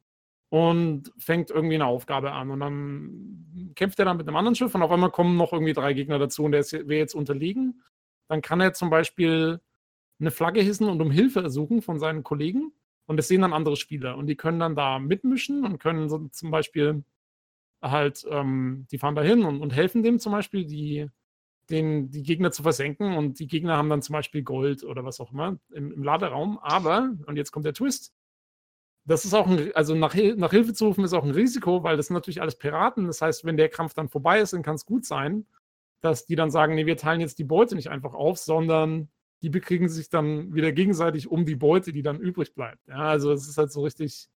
und 0.51 1.12
fängt 1.18 1.51
irgendwie 1.51 1.75
eine 1.75 1.86
Aufgabe 1.86 2.33
an. 2.33 2.51
Und 2.51 2.60
dann 2.60 3.73
kämpft 3.75 3.99
er 3.99 4.07
dann 4.07 4.17
mit 4.17 4.27
einem 4.27 4.36
anderen 4.36 4.55
Schiff 4.55 4.75
und 4.75 4.83
auf 4.83 4.91
einmal 4.91 5.10
kommen 5.10 5.36
noch 5.36 5.52
irgendwie 5.52 5.75
drei 5.75 5.93
Gegner 5.93 6.18
dazu 6.18 6.44
und 6.44 6.52
der 6.52 6.65
wäre 6.65 7.01
jetzt 7.01 7.15
unterlegen. 7.15 7.83
Dann 8.28 8.43
kann 8.43 8.60
er 8.60 8.73
zum 8.73 8.91
Beispiel 8.91 9.60
eine 10.20 10.31
Flagge 10.31 10.60
hissen 10.60 10.89
und 10.89 11.01
um 11.01 11.10
Hilfe 11.10 11.43
ersuchen 11.43 11.83
von 11.83 11.99
seinen 11.99 12.23
Kollegen. 12.23 12.73
Und 13.07 13.17
das 13.17 13.28
sehen 13.28 13.43
dann 13.43 13.52
andere 13.52 13.77
Spieler. 13.77 14.17
Und 14.17 14.27
die 14.27 14.36
können 14.36 14.60
dann 14.60 14.75
da 14.75 14.99
mitmischen 14.99 15.65
und 15.65 15.78
können 15.78 16.09
so 16.09 16.28
zum 16.28 16.51
Beispiel 16.51 17.05
halt, 17.83 18.27
ähm, 18.31 18.86
die 18.91 18.99
fahren 18.99 19.15
da 19.15 19.23
hin 19.23 19.44
und, 19.44 19.62
und, 19.62 19.75
helfen 19.75 20.02
dem 20.02 20.18
zum 20.18 20.33
Beispiel, 20.33 20.67
die, 20.67 21.09
den, 21.70 22.10
die 22.10 22.23
Gegner 22.23 22.51
zu 22.51 22.62
versenken. 22.62 23.17
Und 23.17 23.39
die 23.39 23.47
Gegner 23.47 23.77
haben 23.77 23.89
dann 23.89 24.02
zum 24.02 24.12
Beispiel 24.15 24.43
Gold 24.43 24.85
oder 24.85 25.05
was 25.05 25.20
auch 25.20 25.33
immer 25.33 25.59
im, 25.73 25.93
im 25.93 26.02
Laderaum. 26.02 26.59
Aber, 26.59 27.10
und 27.27 27.36
jetzt 27.36 27.51
kommt 27.51 27.65
der 27.65 27.75
Twist, 27.75 28.12
das 29.09 29.25
ist 29.25 29.33
auch 29.33 29.47
ein, 29.47 29.73
also 29.75 29.95
nach, 29.95 30.15
nach 30.15 30.51
Hilfe 30.51 30.75
zu 30.75 30.87
rufen 30.87 31.03
ist 31.03 31.15
auch 31.15 31.25
ein 31.25 31.31
Risiko, 31.31 31.83
weil 31.83 31.97
das 31.97 32.11
natürlich 32.11 32.43
alles 32.43 32.57
Piraten. 32.57 33.07
Das 33.07 33.23
heißt, 33.23 33.45
wenn 33.45 33.57
der 33.57 33.70
Kampf 33.70 33.95
dann 33.95 34.09
vorbei 34.09 34.41
ist, 34.41 34.53
dann 34.53 34.62
kann 34.62 34.75
es 34.75 34.85
gut 34.85 35.07
sein, 35.07 35.47
dass 36.03 36.27
die 36.27 36.37
dann 36.37 36.51
sagen, 36.51 36.75
nee, 36.75 36.85
wir 36.85 36.99
teilen 36.99 37.23
jetzt 37.23 37.39
die 37.39 37.45
Beute 37.45 37.75
nicht 37.75 37.89
einfach 37.89 38.12
auf, 38.12 38.37
sondern 38.39 39.09
die 39.41 39.49
bekriegen 39.49 39.89
sich 39.89 40.11
dann 40.11 40.55
wieder 40.55 40.73
gegenseitig 40.73 41.27
um 41.28 41.47
die 41.47 41.57
Beute, 41.57 41.93
die 41.93 42.03
dann 42.03 42.20
übrig 42.20 42.55
bleibt. 42.55 42.87
Ja, 42.87 42.97
also 42.97 43.33
es 43.33 43.49
ist 43.49 43.57
halt 43.57 43.73
so 43.73 43.83
richtig, 43.83 44.28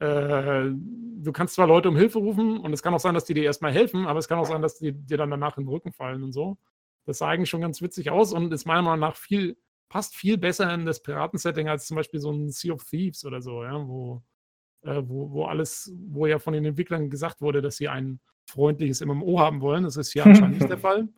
äh, 0.00 0.64
du 0.66 1.32
kannst 1.32 1.54
zwar 1.54 1.66
Leute 1.66 1.88
um 1.88 1.96
Hilfe 1.96 2.18
rufen 2.18 2.58
und 2.58 2.72
es 2.74 2.82
kann 2.82 2.92
auch 2.92 3.00
sein, 3.00 3.14
dass 3.14 3.24
die 3.24 3.34
dir 3.34 3.44
erstmal 3.44 3.72
helfen, 3.72 4.06
aber 4.06 4.18
es 4.18 4.28
kann 4.28 4.38
auch 4.38 4.46
sein, 4.46 4.60
dass 4.60 4.76
die 4.76 4.92
dir 4.92 5.16
dann 5.16 5.30
danach 5.30 5.56
in 5.56 5.64
den 5.64 5.70
Rücken 5.70 5.92
fallen 5.92 6.22
und 6.22 6.32
so. 6.32 6.58
Das 7.06 7.18
sah 7.18 7.28
eigentlich 7.28 7.48
schon 7.48 7.62
ganz 7.62 7.80
witzig 7.80 8.10
aus 8.10 8.34
und 8.34 8.52
ist 8.52 8.66
meiner 8.66 8.82
Meinung 8.82 9.00
nach 9.00 9.16
viel, 9.16 9.56
passt 9.88 10.14
viel 10.14 10.38
besser 10.38 10.72
in 10.72 10.86
das 10.86 11.02
Piraten-Setting 11.02 11.68
als 11.68 11.86
zum 11.86 11.96
Beispiel 11.96 12.20
so 12.20 12.30
ein 12.30 12.50
Sea 12.50 12.72
of 12.72 12.84
Thieves 12.84 13.24
oder 13.24 13.40
so, 13.40 13.64
ja, 13.64 13.86
wo, 13.86 14.22
äh, 14.82 15.02
wo, 15.04 15.30
wo 15.32 15.44
alles, 15.46 15.92
wo 16.08 16.26
ja 16.26 16.38
von 16.38 16.52
den 16.52 16.64
Entwicklern 16.64 17.10
gesagt 17.10 17.40
wurde, 17.40 17.62
dass 17.62 17.76
sie 17.76 17.88
ein 17.88 18.20
freundliches 18.48 19.04
MMO 19.04 19.40
haben 19.40 19.60
wollen. 19.60 19.84
Das 19.84 19.96
ist 19.96 20.12
hier 20.12 20.24
anscheinend 20.24 20.58
nicht 20.58 20.70
der 20.70 20.78
Fall. 20.78 21.08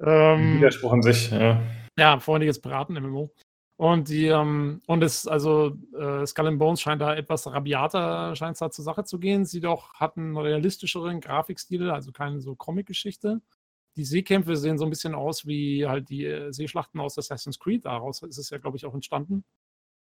Ähm, 0.00 0.56
Widerspruch 0.56 0.92
an 0.92 1.02
sich, 1.02 1.30
ja. 1.30 1.62
Ja, 1.98 2.18
freundliches 2.18 2.60
Piraten-MMO. 2.60 3.32
Und 3.76 4.08
die, 4.08 4.26
ähm, 4.26 4.80
und 4.86 5.02
es, 5.02 5.26
also 5.26 5.76
äh, 5.98 6.24
Skull 6.24 6.46
and 6.46 6.58
Bones 6.58 6.80
scheint 6.80 7.02
da 7.02 7.14
etwas 7.14 7.46
rabiater, 7.46 8.36
scheint 8.36 8.52
es 8.52 8.60
da 8.60 8.70
zur 8.70 8.84
Sache 8.84 9.04
zu 9.04 9.18
gehen. 9.18 9.44
Sie 9.44 9.60
doch 9.60 9.94
hat 9.94 10.16
einen 10.16 10.36
realistischeren 10.36 11.20
Grafikstil, 11.20 11.90
also 11.90 12.12
keine 12.12 12.40
so 12.40 12.54
Comic-Geschichte. 12.54 13.40
Die 13.96 14.04
Seekämpfe 14.04 14.56
sehen 14.56 14.78
so 14.78 14.84
ein 14.84 14.90
bisschen 14.90 15.14
aus 15.14 15.46
wie 15.46 15.86
halt 15.86 16.08
die 16.08 16.24
äh, 16.24 16.52
Seeschlachten 16.52 17.00
aus 17.00 17.18
Assassin's 17.18 17.58
Creed. 17.58 17.84
Daraus 17.84 18.22
ist 18.22 18.38
es 18.38 18.50
ja, 18.50 18.58
glaube 18.58 18.76
ich, 18.76 18.86
auch 18.86 18.94
entstanden. 18.94 19.44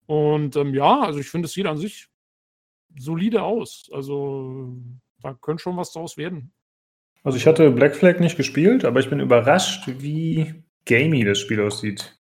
Und 0.07 0.57
ähm, 0.57 0.75
ja, 0.75 1.01
also 1.01 1.21
ich 1.21 1.29
finde, 1.29 1.47
es 1.47 1.53
sieht 1.53 1.67
an 1.67 1.79
sich 1.79 2.09
solide 2.99 3.43
aus. 3.43 3.89
Also 3.93 4.77
da 5.21 5.35
könnte 5.35 5.63
schon 5.63 5.77
was 5.77 5.93
draus 5.93 6.17
werden. 6.17 6.53
Also 7.23 7.37
ich 7.37 7.47
hatte 7.47 7.71
Black 7.71 7.95
Flag 7.95 8.19
nicht 8.19 8.37
gespielt, 8.37 8.85
aber 8.85 9.01
ich 9.01 9.11
bin 9.11 9.21
überrascht, 9.21 9.89
wie 9.99 10.65
gamey 10.87 11.25
das 11.25 11.39
Spiel 11.39 11.61
aussieht. 11.61 12.19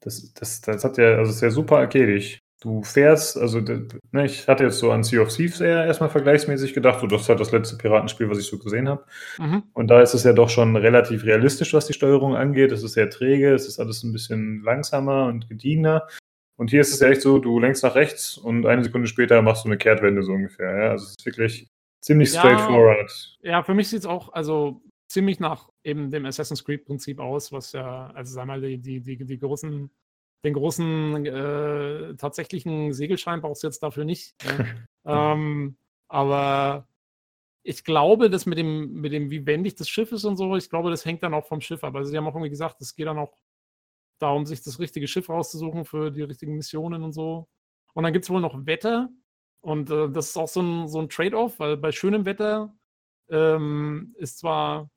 Das, 0.00 0.32
das, 0.34 0.60
das 0.60 0.84
hat 0.84 0.98
ja, 0.98 1.16
also 1.16 1.30
ist 1.30 1.40
ja 1.40 1.50
super 1.50 1.78
arcadisch. 1.78 2.40
Du 2.64 2.82
fährst, 2.82 3.36
also 3.36 3.60
ne, 3.60 4.24
ich 4.24 4.48
hatte 4.48 4.64
jetzt 4.64 4.78
so 4.78 4.90
an 4.90 5.04
Sea 5.04 5.20
of 5.20 5.28
Thieves 5.28 5.60
eher 5.60 5.84
erstmal 5.84 6.08
vergleichsmäßig 6.08 6.72
gedacht, 6.72 7.00
so, 7.00 7.06
das 7.06 7.20
ist 7.20 7.28
halt 7.28 7.38
das 7.38 7.52
letzte 7.52 7.76
Piratenspiel, 7.76 8.30
was 8.30 8.38
ich 8.38 8.46
so 8.46 8.58
gesehen 8.58 8.88
habe. 8.88 9.04
Mhm. 9.38 9.64
Und 9.74 9.88
da 9.88 10.00
ist 10.00 10.14
es 10.14 10.24
ja 10.24 10.32
doch 10.32 10.48
schon 10.48 10.74
relativ 10.74 11.24
realistisch, 11.24 11.74
was 11.74 11.86
die 11.86 11.92
Steuerung 11.92 12.36
angeht. 12.36 12.72
Es 12.72 12.82
ist 12.82 12.94
sehr 12.94 13.10
träge, 13.10 13.52
es 13.52 13.68
ist 13.68 13.78
alles 13.78 14.02
ein 14.02 14.12
bisschen 14.12 14.62
langsamer 14.62 15.26
und 15.26 15.50
gediegener. 15.50 16.08
Und 16.56 16.70
hier 16.70 16.80
ist 16.80 16.94
es 16.94 17.00
ja 17.00 17.08
echt 17.08 17.20
so, 17.20 17.38
du 17.38 17.58
lenkst 17.58 17.82
nach 17.82 17.96
rechts 17.96 18.38
und 18.38 18.64
eine 18.64 18.82
Sekunde 18.82 19.08
später 19.08 19.42
machst 19.42 19.66
du 19.66 19.68
eine 19.68 19.76
Kehrtwende 19.76 20.22
so 20.22 20.32
ungefähr. 20.32 20.74
Ja? 20.74 20.90
Also 20.92 21.04
es 21.04 21.16
ist 21.18 21.26
wirklich 21.26 21.68
ziemlich 22.00 22.30
straightforward. 22.30 23.36
Ja, 23.42 23.62
für 23.62 23.74
mich 23.74 23.90
sieht 23.90 24.00
es 24.00 24.06
auch, 24.06 24.32
also 24.32 24.80
ziemlich 25.06 25.38
nach 25.38 25.68
eben 25.82 26.10
dem 26.10 26.24
Assassin's 26.24 26.64
Creed-Prinzip 26.64 27.20
aus, 27.20 27.52
was 27.52 27.72
ja, 27.72 28.10
also 28.14 28.32
sag 28.32 28.46
mal, 28.46 28.62
die, 28.62 28.78
die, 28.78 29.00
die, 29.00 29.22
die 29.22 29.38
großen, 29.38 29.90
den 30.44 30.54
großen 30.54 31.26
äh, 31.26 32.14
tatsächlichen 32.16 32.92
Segelschein 32.92 33.40
brauchst 33.40 33.62
du 33.62 33.66
jetzt 33.66 33.82
dafür 33.82 34.04
nicht. 34.04 34.34
Ne? 35.06 35.12
ähm, 35.12 35.76
aber 36.08 36.88
ich 37.62 37.84
glaube, 37.84 38.30
dass 38.30 38.46
mit 38.46 38.56
dem, 38.56 39.02
mit 39.02 39.12
dem, 39.12 39.30
wie 39.30 39.46
wendig 39.46 39.74
das 39.74 39.86
Schiff 39.86 40.12
ist 40.12 40.24
und 40.24 40.38
so, 40.38 40.56
ich 40.56 40.70
glaube, 40.70 40.90
das 40.90 41.04
hängt 41.04 41.22
dann 41.22 41.34
auch 41.34 41.46
vom 41.46 41.60
Schiff 41.60 41.84
ab. 41.84 41.94
Also 41.94 42.10
sie 42.10 42.16
haben 42.16 42.26
auch 42.26 42.34
irgendwie 42.34 42.48
gesagt, 42.48 42.80
es 42.80 42.94
geht 42.94 43.06
dann 43.06 43.18
auch 43.18 43.36
darum, 44.18 44.46
sich 44.46 44.62
das 44.62 44.78
richtige 44.78 45.06
Schiff 45.06 45.28
rauszusuchen 45.28 45.84
für 45.84 46.10
die 46.10 46.22
richtigen 46.22 46.56
Missionen 46.56 47.02
und 47.02 47.12
so. 47.12 47.48
Und 47.92 48.04
dann 48.04 48.14
gibt 48.14 48.24
es 48.24 48.30
wohl 48.30 48.40
noch 48.40 48.64
Wetter. 48.64 49.10
Und 49.60 49.90
äh, 49.90 50.10
das 50.10 50.28
ist 50.28 50.36
auch 50.38 50.48
so 50.48 50.62
ein, 50.62 50.88
so 50.88 51.00
ein 51.00 51.10
Trade-off, 51.10 51.58
weil 51.58 51.76
bei 51.76 51.92
schönem 51.92 52.24
Wetter 52.24 52.74
ähm, 53.28 54.14
ist 54.18 54.38
zwar 54.38 54.90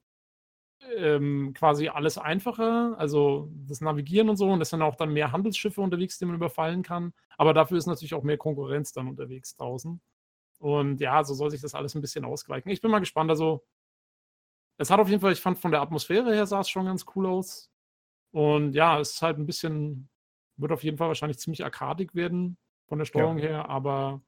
ähm, 0.96 1.54
quasi 1.54 1.88
alles 1.90 2.18
einfacher, 2.18 2.96
also 2.98 3.50
das 3.68 3.82
Navigieren 3.82 4.30
und 4.30 4.38
so, 4.38 4.50
und 4.50 4.62
es 4.62 4.70
sind 4.70 4.82
auch 4.82 4.96
dann 4.96 5.14
mehr 5.14 5.32
Handelsschiffe 5.32 5.82
unterwegs, 5.82 6.18
die 6.18 6.26
man 6.26 6.36
überfallen 6.36 6.84
kann. 6.84 7.14
Aber 7.38 7.54
dafür 7.54 7.78
ist 7.78 7.86
natürlich 7.86 8.14
auch 8.14 8.24
mehr 8.24 8.38
Konkurrenz 8.38 8.92
dann 8.94 9.08
unterwegs 9.08 9.56
draußen. 9.56 10.00
Und 10.60 11.00
ja, 11.02 11.24
so 11.24 11.34
soll 11.34 11.52
sich 11.52 11.62
das 11.62 11.76
alles 11.76 11.96
ein 11.96 12.02
bisschen 12.02 12.26
ausgleichen. 12.26 12.72
Ich 12.72 12.82
bin 12.82 12.92
mal 12.92 13.00
gespannt. 13.00 13.30
Also, 13.30 13.64
es 14.78 14.90
hat 14.90 15.00
auf 15.00 15.10
jeden 15.10 15.22
Fall, 15.22 15.34
ich 15.34 15.42
fand 15.42 15.60
von 15.60 15.72
der 15.72 15.82
Atmosphäre 15.82 16.34
her 16.34 16.46
sah 16.48 16.62
es 16.62 16.70
schon 16.70 16.86
ganz 16.86 17.06
cool 17.16 17.28
aus. 17.28 17.70
Und 18.32 18.74
ja, 18.74 19.00
es 19.00 19.14
ist 19.14 19.22
halt 19.22 19.38
ein 19.38 19.46
bisschen, 19.46 20.10
wird 20.58 20.72
auf 20.72 20.84
jeden 20.84 20.98
Fall 20.98 21.08
wahrscheinlich 21.08 21.40
ziemlich 21.40 21.64
arkadig 21.64 22.16
werden 22.16 22.58
von 22.88 23.00
der 23.00 23.06
Steuerung 23.06 23.38
ja. 23.38 23.46
her, 23.46 23.70
aber 23.70 24.22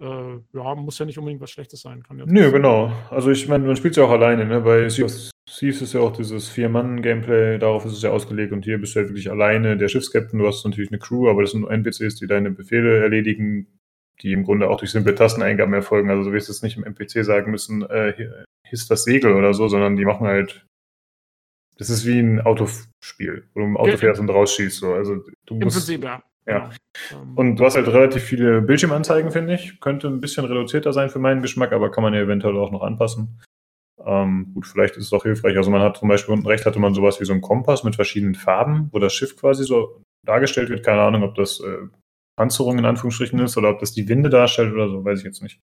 äh, 0.00 0.38
ja, 0.52 0.74
muss 0.74 0.98
ja 0.98 1.06
nicht 1.06 1.18
unbedingt 1.18 1.40
was 1.40 1.50
Schlechtes 1.50 1.80
sein. 1.80 2.02
Kann 2.02 2.18
ja 2.18 2.24
Nö, 2.26 2.50
genau. 2.52 2.92
Also 3.10 3.30
ich 3.30 3.48
meine, 3.48 3.66
man 3.66 3.76
spielt 3.76 3.92
es 3.92 3.96
ja 3.96 4.04
auch 4.04 4.10
alleine, 4.10 4.44
ne? 4.44 4.60
Bei 4.60 4.88
Sea 4.88 5.06
of 5.06 5.12
Thieves 5.50 5.82
ist 5.82 5.94
ja 5.94 6.00
auch 6.00 6.12
dieses 6.12 6.48
Vier-Mann-Gameplay, 6.48 7.58
darauf 7.58 7.84
ist 7.84 7.92
es 7.92 8.02
ja 8.02 8.10
ausgelegt 8.10 8.52
und 8.52 8.64
hier 8.64 8.78
bist 8.78 8.94
du 8.94 9.00
ja 9.00 9.08
wirklich 9.08 9.30
alleine 9.30 9.76
der 9.76 9.88
Schiffskapitän, 9.88 10.38
du 10.38 10.46
hast 10.46 10.64
natürlich 10.64 10.90
eine 10.90 10.98
Crew, 10.98 11.28
aber 11.28 11.42
das 11.42 11.52
sind 11.52 11.62
nur 11.62 11.70
NPCs, 11.70 12.16
die 12.16 12.26
deine 12.26 12.50
Befehle 12.50 13.00
erledigen, 13.00 13.66
die 14.20 14.32
im 14.32 14.44
Grunde 14.44 14.68
auch 14.68 14.78
durch 14.78 14.90
simple 14.90 15.14
Tasteneingaben 15.14 15.74
erfolgen. 15.74 16.10
Also 16.10 16.24
du 16.24 16.32
wirst 16.32 16.48
jetzt 16.48 16.62
nicht 16.62 16.76
im 16.76 16.84
NPC 16.84 17.24
sagen 17.24 17.50
müssen, 17.50 17.82
äh, 17.82 18.12
hier 18.16 18.46
ist 18.70 18.90
das 18.90 19.04
Segel 19.04 19.34
oder 19.34 19.54
so, 19.54 19.68
sondern 19.68 19.96
die 19.96 20.04
machen 20.04 20.26
halt 20.26 20.66
das 21.78 21.90
ist 21.90 22.04
wie 22.04 22.18
ein 22.18 22.40
Autospiel, 22.40 23.48
wo 23.54 23.60
du 23.60 23.66
im 23.66 23.76
Auto 23.76 23.96
fährst 23.96 24.20
und 24.20 24.28
rausschießt. 24.28 24.78
So. 24.78 24.94
Also, 24.94 25.24
du 25.46 25.54
Im 25.54 25.60
musst, 25.60 25.76
Prinzip, 25.76 26.02
ja. 26.02 26.22
Ja. 26.48 26.70
Ähm. 27.12 27.36
Und 27.36 27.56
du 27.56 27.64
hast 27.64 27.76
halt 27.76 27.88
relativ 27.88 28.22
viele 28.22 28.62
Bildschirmanzeigen, 28.62 29.30
finde 29.30 29.54
ich. 29.54 29.80
Könnte 29.80 30.08
ein 30.08 30.20
bisschen 30.20 30.44
reduzierter 30.44 30.92
sein 30.92 31.10
für 31.10 31.18
meinen 31.18 31.42
Geschmack, 31.42 31.72
aber 31.72 31.90
kann 31.90 32.02
man 32.02 32.14
ja 32.14 32.20
eventuell 32.20 32.56
auch 32.56 32.70
noch 32.70 32.82
anpassen. 32.82 33.40
Ähm, 34.04 34.52
gut, 34.54 34.66
vielleicht 34.66 34.96
ist 34.96 35.06
es 35.06 35.12
auch 35.12 35.24
hilfreich. 35.24 35.56
Also 35.56 35.70
man 35.70 35.82
hat 35.82 35.98
zum 35.98 36.08
Beispiel 36.08 36.34
unten 36.34 36.46
rechts 36.46 36.66
hatte 36.66 36.78
man 36.78 36.94
sowas 36.94 37.20
wie 37.20 37.24
so 37.24 37.32
einen 37.32 37.42
Kompass 37.42 37.84
mit 37.84 37.96
verschiedenen 37.96 38.34
Farben, 38.34 38.88
wo 38.92 38.98
das 38.98 39.12
Schiff 39.12 39.36
quasi 39.36 39.64
so 39.64 40.02
dargestellt 40.24 40.70
wird. 40.70 40.84
Keine 40.84 41.02
Ahnung, 41.02 41.24
ob 41.24 41.34
das 41.34 41.60
äh, 41.60 41.88
Panzerung 42.36 42.78
in 42.78 42.84
Anführungsstrichen 42.84 43.40
ist 43.40 43.56
oder 43.56 43.70
ob 43.70 43.80
das 43.80 43.92
die 43.92 44.08
Winde 44.08 44.30
darstellt 44.30 44.72
oder 44.72 44.88
so, 44.88 45.04
weiß 45.04 45.18
ich 45.18 45.24
jetzt 45.24 45.42
nicht. 45.42 45.60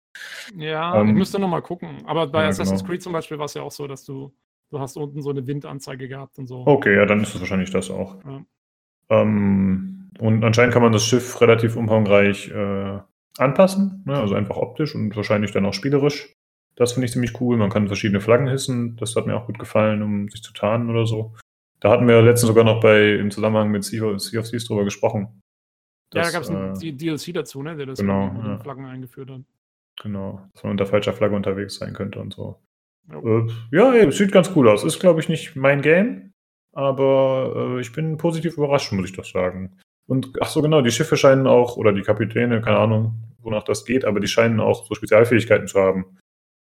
Ja, 0.56 0.98
ähm, 0.98 1.08
ich 1.08 1.14
müsste 1.14 1.38
nochmal 1.38 1.62
gucken. 1.62 2.02
Aber 2.06 2.26
bei 2.26 2.42
ja, 2.42 2.48
Assassin's 2.48 2.80
genau. 2.80 2.90
Creed 2.90 3.02
zum 3.02 3.12
Beispiel 3.12 3.38
war 3.38 3.44
es 3.44 3.54
ja 3.54 3.62
auch 3.62 3.70
so, 3.70 3.86
dass 3.86 4.04
du, 4.04 4.32
du 4.70 4.80
hast 4.80 4.96
unten 4.96 5.20
so 5.20 5.30
eine 5.30 5.46
Windanzeige 5.46 6.08
gehabt 6.08 6.38
und 6.38 6.46
so. 6.46 6.66
Okay, 6.66 6.96
ja, 6.96 7.04
dann 7.04 7.20
ist 7.20 7.34
es 7.34 7.40
wahrscheinlich 7.40 7.70
das 7.70 7.90
auch. 7.90 8.16
Ja. 8.24 8.44
Ähm, 9.10 10.01
und 10.18 10.44
anscheinend 10.44 10.72
kann 10.72 10.82
man 10.82 10.92
das 10.92 11.04
Schiff 11.04 11.40
relativ 11.40 11.76
umfangreich 11.76 12.50
äh, 12.50 12.98
anpassen, 13.38 14.02
ne? 14.06 14.16
also 14.16 14.34
einfach 14.34 14.56
optisch 14.56 14.94
und 14.94 15.14
wahrscheinlich 15.16 15.52
dann 15.52 15.66
auch 15.66 15.74
spielerisch. 15.74 16.34
Das 16.74 16.92
finde 16.92 17.06
ich 17.06 17.12
ziemlich 17.12 17.40
cool. 17.40 17.56
Man 17.56 17.70
kann 17.70 17.86
verschiedene 17.86 18.20
Flaggen 18.20 18.48
hissen. 18.48 18.96
Das 18.96 19.14
hat 19.14 19.26
mir 19.26 19.36
auch 19.36 19.46
gut 19.46 19.58
gefallen, 19.58 20.02
um 20.02 20.28
sich 20.28 20.42
zu 20.42 20.52
tarnen 20.52 20.88
oder 20.90 21.06
so. 21.06 21.34
Da 21.80 21.90
hatten 21.90 22.06
wir 22.06 22.22
letztens 22.22 22.48
sogar 22.48 22.64
noch 22.64 22.80
bei 22.80 23.14
im 23.14 23.30
Zusammenhang 23.30 23.70
mit 23.70 23.84
Sea 23.84 24.04
of, 24.04 24.22
Thieves 24.22 24.64
drüber 24.64 24.84
gesprochen. 24.84 25.42
Dass, 26.10 26.26
ja, 26.26 26.30
da 26.30 26.38
gab 26.38 26.42
es 26.42 26.50
ein 26.50 26.76
äh, 26.76 26.92
DLC 26.92 27.34
dazu, 27.34 27.62
ne, 27.62 27.76
der 27.76 27.86
das 27.86 27.98
genau, 27.98 28.30
mit 28.30 28.44
ja. 28.44 28.58
Flaggen 28.58 28.84
eingeführt 28.86 29.30
hat. 29.30 29.40
Genau, 30.00 30.40
dass 30.52 30.62
man 30.62 30.72
unter 30.72 30.86
falscher 30.86 31.12
Flagge 31.12 31.36
unterwegs 31.36 31.76
sein 31.76 31.92
könnte 31.92 32.20
und 32.20 32.32
so. 32.32 32.58
Ja, 33.10 33.18
äh, 33.18 33.46
ja 33.72 33.92
ey, 33.92 34.12
sieht 34.12 34.32
ganz 34.32 34.52
cool 34.54 34.68
aus. 34.68 34.84
Ist, 34.84 35.00
glaube 35.00 35.20
ich, 35.20 35.28
nicht 35.28 35.56
mein 35.56 35.82
Game, 35.82 36.32
aber 36.72 37.76
äh, 37.76 37.80
ich 37.80 37.92
bin 37.92 38.16
positiv 38.16 38.56
überrascht, 38.56 38.92
muss 38.92 39.10
ich 39.10 39.16
doch 39.16 39.24
sagen. 39.24 39.76
Und 40.06 40.32
ach 40.40 40.48
so, 40.48 40.62
genau, 40.62 40.82
die 40.82 40.90
Schiffe 40.90 41.16
scheinen 41.16 41.46
auch, 41.46 41.76
oder 41.76 41.92
die 41.92 42.02
Kapitäne, 42.02 42.60
keine 42.60 42.78
Ahnung, 42.78 43.14
wonach 43.40 43.62
das 43.64 43.84
geht, 43.84 44.04
aber 44.04 44.20
die 44.20 44.28
scheinen 44.28 44.60
auch 44.60 44.86
so 44.86 44.94
Spezialfähigkeiten 44.94 45.66
zu 45.66 45.80
haben. 45.80 46.18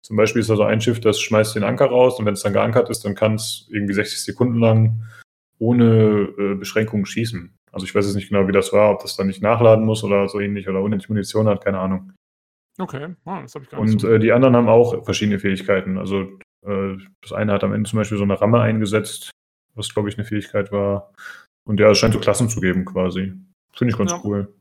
Zum 0.02 0.16
Beispiel 0.16 0.40
ist 0.40 0.50
da 0.50 0.56
so 0.56 0.64
ein 0.64 0.80
Schiff, 0.80 1.00
das 1.00 1.20
schmeißt 1.20 1.56
den 1.56 1.64
Anker 1.64 1.86
raus 1.86 2.18
und 2.18 2.26
wenn 2.26 2.34
es 2.34 2.42
dann 2.42 2.52
geankert 2.52 2.90
ist, 2.90 3.04
dann 3.04 3.14
kann 3.14 3.34
es 3.36 3.66
irgendwie 3.70 3.94
60 3.94 4.22
Sekunden 4.22 4.58
lang 4.58 5.02
ohne 5.58 6.28
äh, 6.38 6.54
Beschränkungen 6.54 7.06
schießen. 7.06 7.56
Also 7.72 7.86
ich 7.86 7.94
weiß 7.94 8.04
jetzt 8.04 8.14
nicht 8.14 8.28
genau, 8.28 8.46
wie 8.46 8.52
das 8.52 8.72
war, 8.72 8.90
ob 8.90 9.00
das 9.00 9.16
dann 9.16 9.26
nicht 9.26 9.42
nachladen 9.42 9.84
muss 9.84 10.04
oder 10.04 10.28
so 10.28 10.40
ähnlich 10.40 10.68
oder 10.68 10.80
unendlich 10.80 11.08
Munition 11.08 11.48
hat, 11.48 11.64
keine 11.64 11.78
Ahnung. 11.78 12.12
Okay, 12.78 13.14
oh, 13.24 13.38
das 13.40 13.54
habe 13.54 13.64
ich 13.64 13.70
gar 13.70 13.82
nicht. 13.82 13.94
Und 13.94 14.00
so. 14.00 14.08
äh, 14.10 14.18
die 14.18 14.32
anderen 14.32 14.56
haben 14.56 14.68
auch 14.68 15.04
verschiedene 15.04 15.38
Fähigkeiten. 15.38 15.96
Also 15.96 16.38
äh, 16.66 16.96
das 17.22 17.32
eine 17.32 17.52
hat 17.52 17.64
am 17.64 17.72
Ende 17.72 17.88
zum 17.88 17.98
Beispiel 17.98 18.18
so 18.18 18.24
eine 18.24 18.40
Ramme 18.40 18.60
eingesetzt, 18.60 19.30
was 19.74 19.92
glaube 19.92 20.08
ich 20.08 20.18
eine 20.18 20.26
Fähigkeit 20.26 20.70
war. 20.70 21.12
Und 21.66 21.80
ja, 21.80 21.90
es 21.90 21.98
scheint 21.98 22.14
so 22.14 22.20
Klassen 22.20 22.48
zu 22.48 22.60
geben 22.60 22.84
quasi. 22.84 23.32
Finde 23.74 23.92
ich 23.92 23.98
ganz 23.98 24.12
ja. 24.12 24.20
cool. 24.24 24.54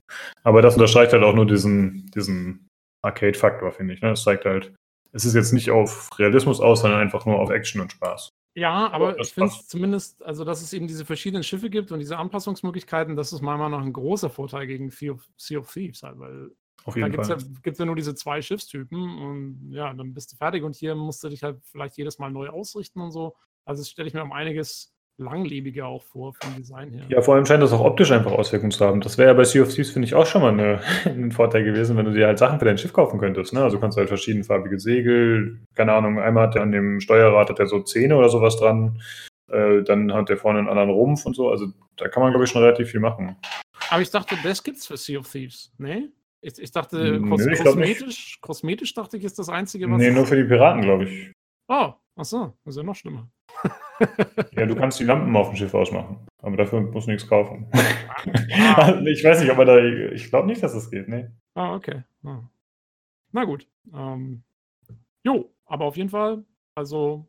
Aber 0.44 0.62
das 0.62 0.76
unterstreicht 0.76 1.14
halt 1.14 1.24
auch 1.24 1.36
nur 1.36 1.46
diesen, 1.46 2.08
diesen 2.12 2.68
Arcade-Faktor, 3.02 3.72
finde 3.72 3.94
ich. 3.94 4.02
Ne? 4.02 4.12
Es 4.12 4.24
zeigt 4.24 4.46
halt, 4.46 4.74
es 5.12 5.26
ist 5.26 5.36
jetzt 5.36 5.54
nicht 5.54 5.70
auf 5.70 6.10
Realismus 6.18 6.60
aus, 6.60 6.82
sondern 6.82 7.02
einfach 7.02 7.26
nur 7.26 7.40
auf 7.40 7.50
Action 7.50 7.82
und 7.82 7.92
Spaß. 7.92 8.30
Ja, 8.56 8.92
aber 8.92 9.20
ich 9.20 9.34
finde 9.34 9.50
es 9.50 9.68
zumindest, 9.68 10.22
also 10.24 10.46
dass 10.46 10.62
es 10.62 10.74
eben 10.74 10.88
diese 10.88 11.06
verschiedenen 11.06 11.44
Schiffe 11.44 11.72
gibt 11.72 11.92
und 11.92 12.00
diese 12.00 12.18
Anpassungsmöglichkeiten, 12.18 13.16
das 13.16 13.34
ist 13.34 13.42
meiner 13.42 13.58
Meinung 13.58 13.80
nach 13.80 13.86
ein 13.86 13.94
großer 13.94 14.30
Vorteil 14.30 14.68
gegen 14.68 14.92
sea 14.92 15.14
of, 15.14 15.28
sea 15.38 15.60
of 15.60 15.72
Thieves 15.74 16.04
halt, 16.04 16.20
weil 16.20 16.52
auf 16.86 16.96
jeden 16.96 17.12
da 17.12 17.16
gibt 17.16 17.24
es 17.24 17.78
ja, 17.78 17.84
ja, 17.84 17.86
nur 17.86 17.96
diese 17.96 18.14
zwei 18.14 18.42
Schiffstypen 18.42 19.18
und 19.18 19.72
ja, 19.72 19.92
dann 19.94 20.14
bist 20.14 20.34
du 20.34 20.36
fertig 20.36 20.64
und 20.64 20.76
hier 20.76 20.94
musst 20.94 21.24
du 21.24 21.30
dich 21.30 21.42
halt 21.42 21.62
vielleicht 21.64 21.98
jedes 21.98 22.20
Mal 22.20 22.30
neu 22.30 22.50
ausrichten 22.50 23.02
und 23.02 23.12
so. 23.12 23.36
Also 23.66 23.82
das 23.82 23.90
stelle 23.90 24.08
ich 24.08 24.14
mir 24.14 24.22
um 24.22 24.34
einiges 24.34 24.94
langlebiger 25.24 25.88
auch 25.88 26.03
vor 26.03 26.34
vom 26.34 26.56
Design 26.56 26.92
her. 26.92 27.06
Ja, 27.10 27.22
vor 27.22 27.35
allem 27.35 27.45
scheint 27.45 27.64
das 27.64 27.74
auch 27.74 27.84
optisch 27.84 28.11
einfach 28.11 28.32
Auswirkungen 28.32 28.72
zu 28.72 28.85
haben. 28.85 29.02
Das 29.02 29.18
wäre 29.18 29.30
ja 29.30 29.34
bei 29.34 29.43
Sea 29.43 29.64
of 29.64 29.74
Thieves, 29.74 29.92
finde 29.92 30.08
ich, 30.08 30.14
auch 30.14 30.26
schon 30.26 30.42
mal 30.42 30.52
eine, 30.52 30.82
ein 31.06 31.32
Vorteil 31.32 31.64
gewesen, 31.64 31.98
wenn 31.98 32.06
du 32.06 32.11
dir 32.11 32.27
halt 32.27 32.40
Sachen 32.40 32.60
für 32.60 32.66
dein 32.66 32.77
Schiff 32.77 32.93
kaufen 32.93 33.19
könntest. 33.19 33.53
Ne? 33.53 33.64
Also 33.64 33.80
kannst 33.80 33.98
du 33.98 34.00
halt 34.00 34.10
verschiedenfarbige 34.10 34.80
Segel, 34.80 35.60
keine 35.76 35.93
Ahnung, 35.93 36.19
einmal 36.19 36.48
hat 36.48 36.56
der 36.56 36.61
an 36.61 36.72
dem 36.72 37.00
Steuerrad 37.00 37.50
hat 37.50 37.60
der 37.60 37.68
so 37.68 37.80
Zähne 37.82 38.16
oder 38.18 38.30
sowas 38.30 38.58
dran, 38.58 39.02
äh, 39.50 39.82
dann 39.84 40.14
hat 40.14 40.30
der 40.30 40.38
vorne 40.38 40.60
einen 40.60 40.69
anderen 40.69 40.90
Rumpf 40.90 41.26
und 41.26 41.35
so. 41.35 41.50
Also 41.50 41.68
da 41.98 42.08
kann 42.08 42.24
man, 42.24 42.32
glaube 42.32 42.45
ich, 42.45 42.52
schon 42.52 42.64
relativ 42.64 42.90
viel 42.90 43.00
machen. 43.00 43.38
Aber 43.90 44.02
ich 44.02 44.10
dachte, 44.10 44.35
das 44.43 44.64
gibt's 44.64 44.88
für 44.88 44.98
Sea 44.98 45.19
of 45.19 45.32
Thieves, 45.32 45.72
ne? 45.77 46.10
Ich, 46.42 46.60
ich 46.60 46.72
dachte, 46.72 47.19
Nö, 47.19 47.30
kos 47.30 47.45
ich 47.45 47.64
kosmetisch, 47.64 48.38
kosmetisch 48.42 48.93
dachte 48.93 49.16
ich, 49.16 49.24
ist 49.24 49.40
das 49.40 49.48
Einzige, 49.48 49.90
was. 49.90 49.98
Nee, 49.98 50.11
nur 50.11 50.26
für 50.26 50.35
die 50.35 50.43
Piraten, 50.43 50.82
glaube 50.82 51.06
ich. 51.06 51.32
Oh, 51.69 51.93
ach 52.16 52.26
so, 52.26 52.53
das 52.66 52.76
ist 52.76 52.77
ja 52.77 52.84
noch 52.84 52.95
schlimmer. 52.95 53.30
ja, 54.51 54.66
du 54.66 54.75
kannst 54.75 55.00
die 55.00 55.03
Lampen 55.03 55.35
auf 55.35 55.50
dem 55.50 55.56
Schiff 55.56 55.74
ausmachen, 55.74 56.17
aber 56.42 56.58
dafür 56.58 56.82
musst 56.82 57.08
du 57.08 57.11
nichts 57.11 57.27
kaufen. 57.27 57.67
Ah. 58.53 59.00
ich 59.06 59.24
weiß 59.24 59.42
nicht, 59.42 59.56
man 59.56 59.67
da. 59.67 59.77
Ich 59.77 60.30
glaube 60.30 60.48
nicht, 60.48 60.64
dass 60.64 60.74
das 60.74 60.90
geht, 60.90 61.08
ne? 61.08 61.35
Ah, 61.56 61.75
okay. 61.75 62.03
Ah. 62.24 62.42
Na 63.32 63.43
gut. 63.45 63.67
Ähm, 63.93 64.43
jo, 65.24 65.51
aber 65.66 65.85
auf 65.85 65.98
jeden 65.98 66.09
Fall, 66.09 66.43
also 66.75 67.27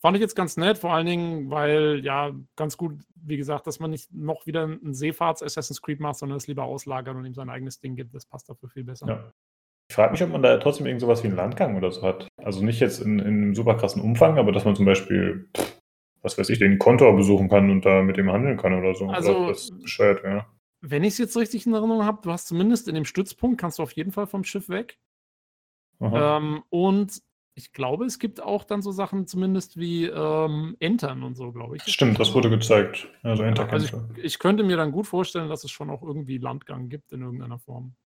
Fand 0.00 0.16
ich 0.16 0.22
jetzt 0.22 0.34
ganz 0.34 0.56
nett, 0.56 0.78
vor 0.78 0.94
allen 0.94 1.04
Dingen, 1.04 1.50
weil 1.50 2.00
ja 2.02 2.32
ganz 2.56 2.78
gut, 2.78 2.98
wie 3.16 3.36
gesagt, 3.36 3.66
dass 3.66 3.80
man 3.80 3.90
nicht 3.90 4.10
noch 4.14 4.46
wieder 4.46 4.64
ein 4.64 4.94
Seefahrts-Assassin's 4.94 5.82
Creed 5.82 6.00
macht, 6.00 6.16
sondern 6.16 6.38
es 6.38 6.46
lieber 6.46 6.64
auslagert 6.64 7.14
und 7.14 7.26
ihm 7.26 7.34
sein 7.34 7.50
eigenes 7.50 7.80
Ding 7.80 7.96
gibt. 7.96 8.14
Das 8.14 8.24
passt 8.24 8.48
dafür 8.48 8.70
viel 8.70 8.84
besser. 8.84 9.06
Ja. 9.06 9.32
Ich 9.90 9.96
frage 9.96 10.12
mich, 10.12 10.22
ob 10.22 10.30
man 10.30 10.40
da 10.40 10.56
trotzdem 10.58 10.86
irgend 10.86 11.00
sowas 11.00 11.24
wie 11.24 11.26
einen 11.26 11.36
Landgang 11.36 11.76
oder 11.76 11.90
so 11.90 12.02
hat. 12.02 12.28
Also 12.36 12.64
nicht 12.64 12.78
jetzt 12.78 13.00
in, 13.00 13.18
in 13.18 13.26
einem 13.26 13.54
super 13.56 13.74
krassen 13.74 14.00
Umfang, 14.00 14.38
aber 14.38 14.52
dass 14.52 14.64
man 14.64 14.76
zum 14.76 14.84
Beispiel, 14.84 15.48
was 16.22 16.38
weiß 16.38 16.48
ich, 16.50 16.60
den 16.60 16.78
Kontor 16.78 17.16
besuchen 17.16 17.48
kann 17.48 17.70
und 17.70 17.84
da 17.84 18.00
mit 18.00 18.16
dem 18.16 18.30
handeln 18.30 18.56
kann 18.56 18.72
oder 18.72 18.94
so. 18.94 19.08
Also, 19.08 19.48
das 19.48 19.68
bescheuert, 19.82 20.22
ja. 20.22 20.46
Wenn 20.80 21.02
ich 21.02 21.14
es 21.14 21.18
jetzt 21.18 21.36
richtig 21.36 21.66
in 21.66 21.74
Erinnerung 21.74 22.04
habe, 22.04 22.20
du 22.22 22.30
hast 22.30 22.46
zumindest 22.46 22.86
in 22.86 22.94
dem 22.94 23.04
Stützpunkt, 23.04 23.60
kannst 23.60 23.80
du 23.80 23.82
auf 23.82 23.90
jeden 23.90 24.12
Fall 24.12 24.28
vom 24.28 24.44
Schiff 24.44 24.68
weg. 24.68 24.96
Ähm, 26.00 26.62
und 26.70 27.20
ich 27.56 27.72
glaube, 27.72 28.04
es 28.04 28.20
gibt 28.20 28.40
auch 28.40 28.62
dann 28.62 28.82
so 28.82 28.92
Sachen 28.92 29.26
zumindest 29.26 29.76
wie 29.76 30.04
ähm, 30.04 30.76
Entern 30.78 31.24
und 31.24 31.34
so, 31.34 31.50
glaube 31.50 31.76
ich. 31.76 31.82
Stimmt, 31.82 32.20
das 32.20 32.32
wurde 32.32 32.48
gezeigt. 32.48 33.08
Also 33.24 33.42
Enter 33.42 33.68
also 33.68 34.00
ich, 34.14 34.24
ich, 34.24 34.38
könnte 34.38 34.62
mir 34.62 34.76
dann 34.76 34.92
gut 34.92 35.08
vorstellen, 35.08 35.48
dass 35.48 35.64
es 35.64 35.72
schon 35.72 35.90
auch 35.90 36.02
irgendwie 36.02 36.38
Landgang 36.38 36.88
gibt 36.88 37.12
in 37.12 37.22
irgendeiner 37.22 37.58
Form. 37.58 37.96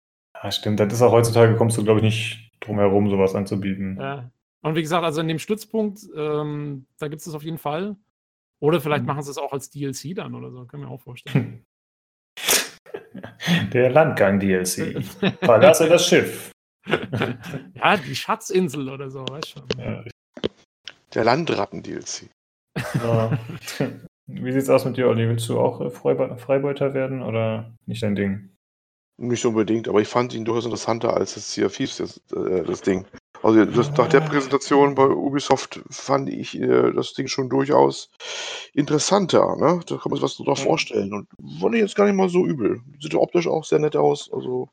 Ja, 0.44 0.52
stimmt. 0.52 0.78
Das 0.78 0.92
ist 0.92 1.00
auch 1.00 1.12
heutzutage, 1.12 1.56
kommst 1.56 1.78
du, 1.78 1.84
glaube 1.84 2.00
ich, 2.00 2.04
nicht 2.04 2.50
drum 2.60 2.78
herum, 2.78 3.08
sowas 3.08 3.34
anzubieten. 3.34 3.96
Ja. 3.98 4.30
Und 4.60 4.74
wie 4.74 4.82
gesagt, 4.82 5.02
also 5.02 5.22
in 5.22 5.28
dem 5.28 5.38
Stützpunkt, 5.38 6.00
ähm, 6.14 6.86
da 6.98 7.08
gibt 7.08 7.22
es 7.22 7.26
es 7.26 7.34
auf 7.34 7.42
jeden 7.42 7.56
Fall. 7.56 7.96
Oder 8.60 8.82
vielleicht 8.82 9.02
mhm. 9.02 9.08
machen 9.08 9.22
sie 9.22 9.30
es 9.30 9.38
auch 9.38 9.52
als 9.54 9.70
DLC 9.70 10.14
dann 10.14 10.34
oder 10.34 10.50
so, 10.50 10.66
können 10.66 10.82
wir 10.82 10.90
auch 10.90 11.00
vorstellen. 11.00 11.64
Der 13.72 13.90
Landgang-DLC. 13.90 15.02
Verlasse 15.40 15.88
das 15.88 16.06
Schiff. 16.06 16.50
ja, 16.86 17.96
die 17.96 18.14
Schatzinsel 18.14 18.88
oder 18.90 19.10
so, 19.10 19.20
weißt 19.26 19.48
schon. 19.48 19.62
Ja. 19.78 20.04
Der 21.14 21.24
Landratten-DLC. 21.24 22.28
Ja. 23.02 23.38
Wie 24.26 24.52
sieht's 24.52 24.68
aus 24.68 24.84
mit 24.84 24.96
dir, 24.96 25.08
Olli? 25.08 25.28
Willst 25.28 25.48
du 25.48 25.58
auch 25.58 25.90
Freibeuter 25.92 26.92
werden 26.92 27.22
oder 27.22 27.74
nicht 27.86 28.02
dein 28.02 28.14
Ding? 28.14 28.53
Nicht 29.16 29.44
unbedingt, 29.44 29.88
aber 29.88 30.00
ich 30.00 30.08
fand 30.08 30.34
ihn 30.34 30.44
durchaus 30.44 30.64
interessanter 30.64 31.16
als 31.16 31.34
das 31.34 31.52
Sea 31.52 31.66
of 31.66 31.76
Thieves, 31.76 31.98
das, 31.98 32.20
äh, 32.36 32.64
das 32.64 32.80
Ding. 32.80 33.06
Also 33.42 33.64
das, 33.64 33.90
nach 33.96 34.08
der 34.08 34.22
Präsentation 34.22 34.94
bei 34.94 35.06
Ubisoft 35.06 35.80
fand 35.90 36.30
ich 36.30 36.58
äh, 36.58 36.92
das 36.92 37.12
Ding 37.12 37.28
schon 37.28 37.48
durchaus 37.48 38.10
interessanter. 38.72 39.56
Ne? 39.56 39.80
Da 39.86 39.96
kann 39.98 40.10
man 40.10 40.14
sich 40.14 40.22
was 40.22 40.36
drüber 40.36 40.56
vorstellen. 40.56 41.12
Und 41.12 41.28
fand 41.60 41.74
ich 41.74 41.82
jetzt 41.82 41.94
gar 41.94 42.06
nicht 42.06 42.16
mal 42.16 42.28
so 42.28 42.44
übel. 42.46 42.80
Sieht 43.00 43.14
optisch 43.14 43.46
auch 43.46 43.64
sehr 43.64 43.78
nett 43.78 43.96
aus. 43.96 44.32
Also 44.32 44.68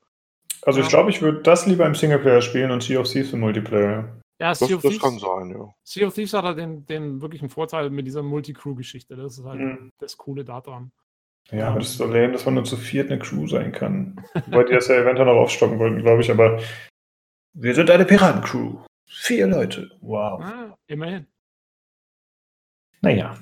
also 0.63 0.79
ich 0.79 0.89
glaube, 0.89 1.09
ich 1.09 1.21
würde 1.21 1.41
das 1.41 1.65
lieber 1.65 1.85
im 1.85 1.95
Singleplayer 1.95 2.41
spielen 2.41 2.71
und 2.71 2.83
Sea 2.83 2.99
of 2.99 3.09
Thieves 3.09 3.33
im 3.33 3.39
Multiplayer. 3.39 4.17
Ja, 4.39 4.49
das, 4.49 4.59
sea 4.59 4.75
of 4.75 4.81
das 4.81 4.99
kann 4.99 5.19
sein, 5.19 5.51
ja. 5.51 5.73
Sea 5.83 6.07
of 6.07 6.13
Thieves 6.13 6.33
hat 6.33 6.43
halt 6.43 6.57
den, 6.57 6.85
den 6.85 7.21
wirklichen 7.21 7.49
Vorteil 7.49 7.89
mit 7.89 8.07
dieser 8.07 8.23
Multi-Crew-Geschichte. 8.23 9.15
Das 9.15 9.37
ist 9.37 9.45
halt 9.45 9.59
mhm. 9.59 9.91
das 9.99 10.17
Coole 10.17 10.43
daran. 10.43 10.91
Ja, 11.49 11.67
aber 11.67 11.79
das 11.79 11.89
ist 11.89 11.97
so 11.97 12.05
lame, 12.05 12.31
dass 12.31 12.45
man 12.45 12.53
nur 12.53 12.63
zu 12.63 12.77
viert 12.77 13.09
eine 13.09 13.19
Crew 13.19 13.47
sein 13.47 13.71
kann. 13.71 14.23
Wobei 14.45 14.63
die 14.63 14.73
das 14.73 14.87
ja 14.87 14.95
eventuell 14.95 15.27
noch 15.27 15.35
aufstocken 15.35 15.79
wollten, 15.79 16.01
glaube 16.01 16.21
ich, 16.21 16.31
aber 16.31 16.61
wir 17.53 17.75
sind 17.75 17.89
eine 17.89 18.05
Piratencrew. 18.05 18.77
Vier 19.05 19.47
Leute. 19.47 19.91
Wow. 19.99 20.41
Ah, 20.41 20.77
immerhin. 20.87 21.27
Naja. 23.01 23.37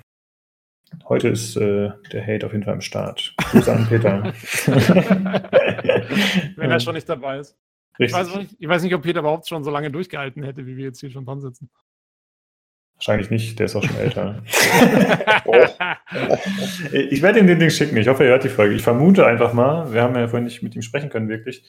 Heute 1.07 1.27
ist 1.29 1.55
äh, 1.55 1.91
der 2.11 2.25
Hate 2.25 2.47
auf 2.47 2.53
jeden 2.53 2.63
Fall 2.63 2.73
am 2.73 2.81
Start. 2.81 3.35
Grüße 3.37 3.71
an 3.71 3.87
Peter. 3.87 4.23
Wenn 6.55 6.71
er 6.71 6.79
schon 6.79 6.95
nicht 6.95 7.07
dabei 7.07 7.37
ist. 7.39 7.55
Ich 7.99 8.11
weiß, 8.11 8.35
nicht, 8.35 8.55
ich 8.57 8.67
weiß, 8.67 8.81
nicht, 8.81 8.95
ob 8.95 9.03
Peter 9.03 9.19
überhaupt 9.19 9.47
schon 9.47 9.63
so 9.63 9.69
lange 9.69 9.91
durchgehalten 9.91 10.41
hätte, 10.41 10.65
wie 10.65 10.77
wir 10.77 10.85
jetzt 10.85 11.01
hier 11.01 11.11
schon 11.11 11.25
dran 11.25 11.41
sitzen. 11.41 11.69
Wahrscheinlich 12.99 13.29
nicht, 13.29 13.57
der 13.57 13.67
ist 13.67 13.77
auch 13.77 13.83
schon 13.83 13.95
älter. 13.95 14.43
ich 16.91 17.21
werde 17.21 17.39
ihm 17.39 17.47
den 17.47 17.59
Ding 17.59 17.69
schicken. 17.69 17.95
Ich 17.95 18.09
hoffe, 18.09 18.25
er 18.25 18.31
hört 18.31 18.43
die 18.43 18.49
Folge. 18.49 18.75
Ich 18.75 18.81
vermute 18.81 19.25
einfach 19.25 19.53
mal, 19.53 19.93
wir 19.93 20.01
haben 20.01 20.15
ja 20.15 20.27
vorhin 20.27 20.43
nicht 20.43 20.61
mit 20.63 20.75
ihm 20.75 20.81
sprechen 20.81 21.09
können, 21.09 21.29
wirklich. 21.29 21.65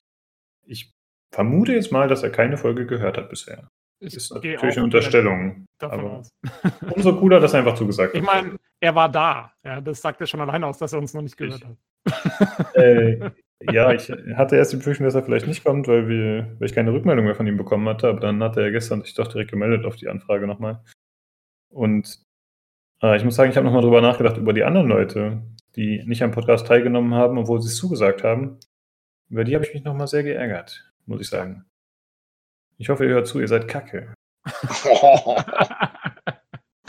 Ich 0.66 0.90
vermute 1.32 1.72
jetzt 1.72 1.92
mal, 1.92 2.08
dass 2.08 2.24
er 2.24 2.30
keine 2.30 2.56
Folge 2.56 2.84
gehört 2.84 3.16
hat 3.16 3.30
bisher. 3.30 3.68
Das 4.00 4.14
ist 4.14 4.34
natürlich 4.34 4.60
eine 4.60 4.82
Unterstellung. 4.82 5.66
Aber 5.78 6.22
umso 6.96 7.16
cooler, 7.16 7.38
dass 7.38 7.52
er 7.52 7.60
einfach 7.60 7.74
zugesagt 7.74 8.14
hat. 8.14 8.20
Ich 8.20 8.26
meine, 8.26 8.56
er 8.80 8.94
war 8.96 9.08
da. 9.08 9.52
Ja, 9.62 9.80
das 9.80 10.00
sagt 10.00 10.20
ja 10.20 10.26
schon 10.26 10.40
alleine 10.40 10.66
aus, 10.66 10.78
dass 10.78 10.92
er 10.92 10.98
uns 10.98 11.14
noch 11.14 11.22
nicht 11.22 11.36
gehört 11.36 11.60
ich, 11.60 11.64
hat. 11.64 11.76
Äh, 12.74 13.30
ja, 13.70 13.92
ich 13.92 14.10
hatte 14.34 14.56
erst 14.56 14.72
die 14.72 14.78
Befürchtung, 14.78 15.04
dass 15.04 15.14
er 15.14 15.22
vielleicht 15.22 15.46
nicht 15.46 15.62
kommt, 15.62 15.86
weil, 15.86 16.08
wir, 16.08 16.56
weil 16.58 16.66
ich 16.66 16.74
keine 16.74 16.92
Rückmeldung 16.92 17.26
mehr 17.26 17.36
von 17.36 17.46
ihm 17.46 17.58
bekommen 17.58 17.88
hatte. 17.88 18.08
Aber 18.08 18.18
dann 18.18 18.42
hat 18.42 18.56
er 18.56 18.72
gestern 18.72 19.02
sich 19.02 19.14
doch 19.14 19.28
direkt 19.28 19.52
gemeldet 19.52 19.84
auf 19.84 19.94
die 19.96 20.08
Anfrage 20.08 20.48
nochmal. 20.48 20.82
Und 21.70 22.20
äh, 23.02 23.16
ich 23.16 23.24
muss 23.24 23.36
sagen, 23.36 23.50
ich 23.50 23.56
habe 23.56 23.66
nochmal 23.66 23.82
drüber 23.82 24.00
nachgedacht, 24.00 24.36
über 24.36 24.52
die 24.52 24.64
anderen 24.64 24.88
Leute, 24.88 25.42
die 25.76 26.02
nicht 26.04 26.22
am 26.22 26.32
Podcast 26.32 26.66
teilgenommen 26.66 27.14
haben, 27.14 27.38
obwohl 27.38 27.60
sie 27.60 27.68
es 27.68 27.76
zugesagt 27.76 28.24
haben. 28.24 28.58
Über 29.28 29.44
die 29.44 29.54
habe 29.54 29.64
ich 29.64 29.72
mich 29.72 29.84
nochmal 29.84 30.08
sehr 30.08 30.24
geärgert, 30.24 30.92
muss 31.06 31.20
ich 31.20 31.28
sagen. 31.28 31.64
Ich 32.78 32.88
hoffe, 32.88 33.04
ihr 33.04 33.10
hört 33.10 33.26
zu, 33.26 33.40
ihr 33.40 33.48
seid 33.48 33.68
kacke. 33.68 34.14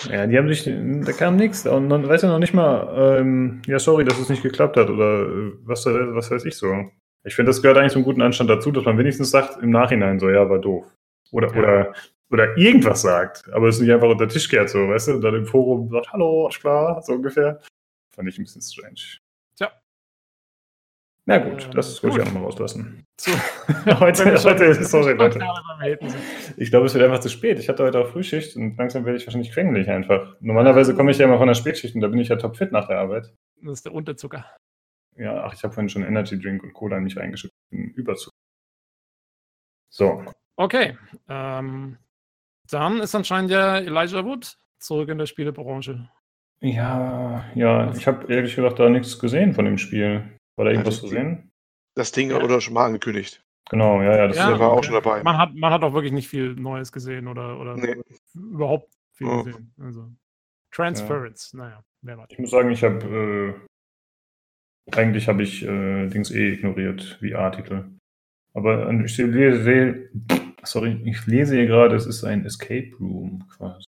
ja, 0.10 0.26
die 0.26 0.38
haben 0.38 0.48
sich, 0.48 0.64
da 0.64 1.12
kam 1.12 1.36
nichts. 1.36 1.68
Und 1.68 1.90
dann 1.90 2.08
weiß 2.08 2.24
ja 2.24 2.30
noch 2.30 2.40
nicht 2.40 2.54
mal, 2.54 3.20
ähm, 3.20 3.62
ja, 3.68 3.78
sorry, 3.78 4.06
dass 4.06 4.18
es 4.18 4.30
nicht 4.30 4.42
geklappt 4.42 4.78
hat 4.78 4.90
oder 4.90 5.24
äh, 5.24 5.52
was, 5.64 5.86
was 5.86 6.32
weiß 6.32 6.46
ich 6.46 6.56
so. 6.56 6.90
Ich 7.24 7.36
finde, 7.36 7.50
das 7.50 7.62
gehört 7.62 7.78
eigentlich 7.78 7.92
zum 7.94 8.04
guten 8.04 8.22
Anstand 8.22 8.50
dazu, 8.50 8.72
dass 8.72 8.86
man 8.86 8.98
wenigstens 8.98 9.30
sagt 9.30 9.62
im 9.62 9.70
Nachhinein 9.70 10.20
so, 10.20 10.30
ja, 10.30 10.50
war 10.50 10.60
doof. 10.60 10.86
Oder, 11.32 11.54
ja. 11.54 11.60
oder, 11.60 11.94
oder 12.32 12.58
irgendwas 12.58 13.02
sagt, 13.02 13.52
aber 13.54 13.68
es 13.68 13.80
nicht 13.80 13.92
einfach 13.92 14.10
unter 14.10 14.26
den 14.26 14.32
Tisch 14.32 14.50
kehrt, 14.50 14.70
so, 14.70 14.88
weißt 14.88 15.10
du, 15.10 15.14
und 15.16 15.22
dann 15.22 15.36
im 15.36 15.46
Forum 15.46 15.90
sagt, 15.90 16.12
hallo, 16.14 16.50
klar, 16.52 17.02
so 17.02 17.14
ungefähr. 17.14 17.60
Fand 18.16 18.28
ich 18.30 18.38
ein 18.38 18.44
bisschen 18.44 18.62
strange. 18.62 19.20
Na 21.26 21.38
gut, 21.38 21.66
ähm, 21.66 21.72
das 21.72 22.04
wollte 22.04 22.18
ich 22.18 22.22
auch 22.24 22.26
noch 22.26 22.34
mal 22.34 22.44
rauslassen. 22.46 23.06
So. 23.20 23.32
heute, 24.00 24.44
heute, 24.44 24.84
sorry, 24.84 25.14
Leute. 25.14 25.40
Ich 26.58 26.72
glaube, 26.72 26.88
es 26.88 26.94
wird 26.94 27.04
einfach 27.04 27.20
zu 27.20 27.30
spät. 27.30 27.60
Ich 27.60 27.70
hatte 27.70 27.84
heute 27.84 28.00
auch 28.00 28.08
Frühschicht 28.08 28.56
und 28.56 28.76
langsam 28.78 29.06
werde 29.06 29.18
ich 29.18 29.28
wahrscheinlich 29.28 29.52
quengelig 29.52 29.88
einfach. 29.90 30.36
Normalerweise 30.40 30.96
komme 30.96 31.12
ich 31.12 31.20
ja 31.20 31.26
immer 31.26 31.38
von 31.38 31.48
der 31.48 31.54
Spätschicht 31.54 31.94
und 31.94 32.02
da 32.02 32.08
bin 32.08 32.20
ich 32.20 32.30
ja 32.30 32.38
topfit 32.38 32.72
nach 32.72 32.88
der 32.88 33.00
Arbeit. 33.00 33.34
Das 33.62 33.74
ist 33.74 33.86
der 33.86 33.94
Unterzucker. 33.94 34.46
Ja, 35.16 35.44
ach, 35.44 35.54
ich 35.54 35.64
habe 35.64 35.74
vorhin 35.74 35.90
schon 35.90 36.04
Energy 36.04 36.40
Drink 36.40 36.64
und 36.64 36.74
Cola 36.74 36.98
in 36.98 37.04
mich 37.04 37.18
reingeschüttet. 37.18 37.56
Überzucker. 37.70 38.36
So. 39.90 40.26
Okay. 40.56 40.98
Ähm, 41.30 41.98
dann 42.70 43.00
ist 43.00 43.16
anscheinend 43.16 43.52
ja 43.52 43.78
Elijah 43.78 44.26
Wood 44.26 44.58
zurück 44.80 45.10
in 45.10 45.18
der 45.18 45.26
Spielebranche. 45.26 46.10
Ja, 46.62 47.46
ja, 47.56 47.92
ich 47.94 48.08
habe 48.08 48.32
ehrlich 48.32 48.56
gesagt 48.56 48.80
da 48.80 48.90
nichts 48.90 49.18
gesehen 49.18 49.54
von 49.54 49.66
dem 49.66 49.78
Spiel. 49.78 50.38
War 50.56 50.66
da 50.66 50.72
irgendwas 50.72 51.00
zu 51.00 51.08
sehen? 51.08 51.52
Das 51.96 52.12
Ding 52.12 52.30
ja. 52.30 52.42
wurde 52.42 52.62
schon 52.62 52.76
mal 52.76 52.86
angekündigt. 52.86 53.44
Genau, 53.70 54.02
ja, 54.02 54.16
ja, 54.16 54.28
das 54.28 54.38
ja, 54.38 54.60
war 54.60 54.72
auch 54.72 54.84
schon 54.84 54.94
dabei. 54.94 55.24
Man 55.24 55.38
hat, 55.38 55.56
man 55.56 55.72
hat 55.72 55.84
auch 55.84 55.94
wirklich 55.94 56.12
nicht 56.12 56.28
viel 56.28 56.56
Neues 56.56 56.92
gesehen 56.92 57.28
oder, 57.28 57.60
oder 57.60 57.76
nee. 57.76 57.96
überhaupt 58.34 58.94
viel 59.14 59.28
oh. 59.28 59.44
gesehen. 59.44 59.74
Also, 59.80 60.10
Transference, 60.72 61.52
ja. 61.54 61.60
naja, 61.60 61.84
wer 62.02 62.18
weiß. 62.18 62.28
Ich 62.30 62.40
muss 62.40 62.52
sagen, 62.52 62.70
ich 62.72 62.84
habe 62.84 63.58
äh, 64.88 64.96
eigentlich 64.96 65.28
habe 65.28 65.44
ich 65.44 65.64
äh, 65.64 66.08
Dings 66.08 66.32
eh 66.32 66.54
ignoriert, 66.54 67.18
wie 67.22 67.36
Artikel. 67.36 67.90
Aber 68.54 68.90
ich 68.92 69.18
lese, 69.18 70.10
sorry, 70.64 71.02
ich 71.06 71.26
lese 71.28 71.56
hier 71.56 71.68
gerade, 71.68 71.96
es 71.96 72.06
ist 72.06 72.24
ein 72.24 72.46
Escape 72.46 72.92
Room 73.00 73.48
quasi. 73.56 73.86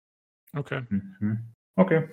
Okay. 0.53 0.83
Mhm. 0.89 1.53
Okay. 1.75 2.09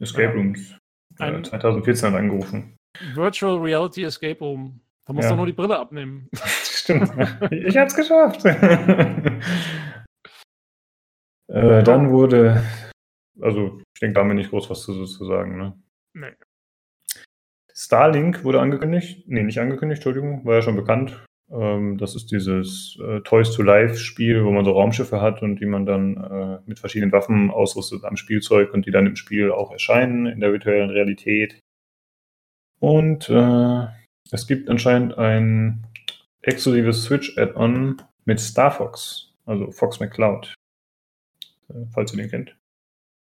Escape 0.00 0.34
Rooms. 0.34 0.76
Ein 1.18 1.44
2014 1.44 2.08
hat 2.08 2.18
angerufen. 2.18 2.76
Virtual 3.14 3.58
Reality 3.58 4.04
Escape 4.04 4.38
Room. 4.40 4.80
Da 5.06 5.12
musst 5.12 5.26
ja. 5.26 5.30
du 5.30 5.36
nur 5.36 5.46
die 5.46 5.52
Brille 5.52 5.78
abnehmen. 5.78 6.28
Stimmt. 6.34 7.10
Ich 7.50 7.76
hab's 7.76 7.94
geschafft. 7.94 8.44
äh, 11.48 11.82
dann 11.82 12.10
wurde 12.10 12.62
Also, 13.40 13.80
ich 13.94 14.00
denke, 14.00 14.14
da 14.14 14.20
haben 14.20 14.28
wir 14.28 14.34
nicht 14.34 14.50
groß 14.50 14.70
was 14.70 14.82
zu, 14.82 15.04
zu 15.04 15.24
sagen, 15.24 15.56
ne? 15.56 15.80
Nee. 16.14 16.34
Starlink 17.74 18.44
wurde 18.44 18.60
angekündigt. 18.60 19.24
Nee, 19.28 19.42
nicht 19.42 19.58
angekündigt, 19.58 20.04
Entschuldigung, 20.04 20.44
war 20.44 20.56
ja 20.56 20.62
schon 20.62 20.76
bekannt. 20.76 21.24
Ähm, 21.52 21.98
das 21.98 22.14
ist 22.14 22.32
dieses 22.32 22.98
äh, 23.00 23.20
Toys 23.20 23.50
to 23.50 23.62
Life 23.62 23.96
Spiel, 23.96 24.44
wo 24.44 24.50
man 24.50 24.64
so 24.64 24.72
Raumschiffe 24.72 25.20
hat 25.20 25.42
und 25.42 25.60
die 25.60 25.66
man 25.66 25.84
dann 25.84 26.16
äh, 26.16 26.58
mit 26.66 26.78
verschiedenen 26.78 27.12
Waffen 27.12 27.50
ausrüstet 27.50 28.04
am 28.04 28.16
Spielzeug 28.16 28.72
und 28.72 28.86
die 28.86 28.90
dann 28.90 29.06
im 29.06 29.16
Spiel 29.16 29.52
auch 29.52 29.70
erscheinen 29.70 30.26
in 30.26 30.40
der 30.40 30.52
virtuellen 30.52 30.90
Realität. 30.90 31.60
Und 32.80 33.28
äh, 33.28 33.86
es 34.30 34.46
gibt 34.46 34.68
anscheinend 34.70 35.18
ein 35.18 35.86
exklusives 36.40 37.04
Switch-Add-on 37.04 38.00
mit 38.24 38.40
Star 38.40 38.70
Fox, 38.70 39.34
also 39.44 39.70
Fox 39.70 40.00
McCloud, 40.00 40.54
äh, 41.68 41.84
falls 41.92 42.14
ihr 42.14 42.22
den 42.22 42.30
kennt. 42.30 42.56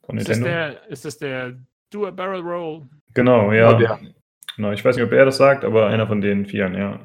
Von 0.04 0.18
ist, 0.18 0.28
Nintendo. 0.28 0.50
Das 0.50 0.74
der, 0.74 0.90
ist 0.90 1.06
das 1.06 1.18
der 1.20 1.58
Do 1.92 2.08
a 2.08 2.12
Barrel 2.12 2.42
Roll? 2.42 2.88
Genau, 3.14 3.52
ja. 3.54 3.76
Oh, 3.76 3.98
genau, 4.56 4.72
ich 4.72 4.84
weiß 4.84 4.96
nicht, 4.96 5.06
ob 5.06 5.12
er 5.12 5.26
das 5.26 5.38
sagt, 5.38 5.64
aber 5.64 5.88
einer 5.88 6.08
von 6.08 6.20
den 6.20 6.46
Vieren. 6.46 6.74
Ja, 6.74 7.00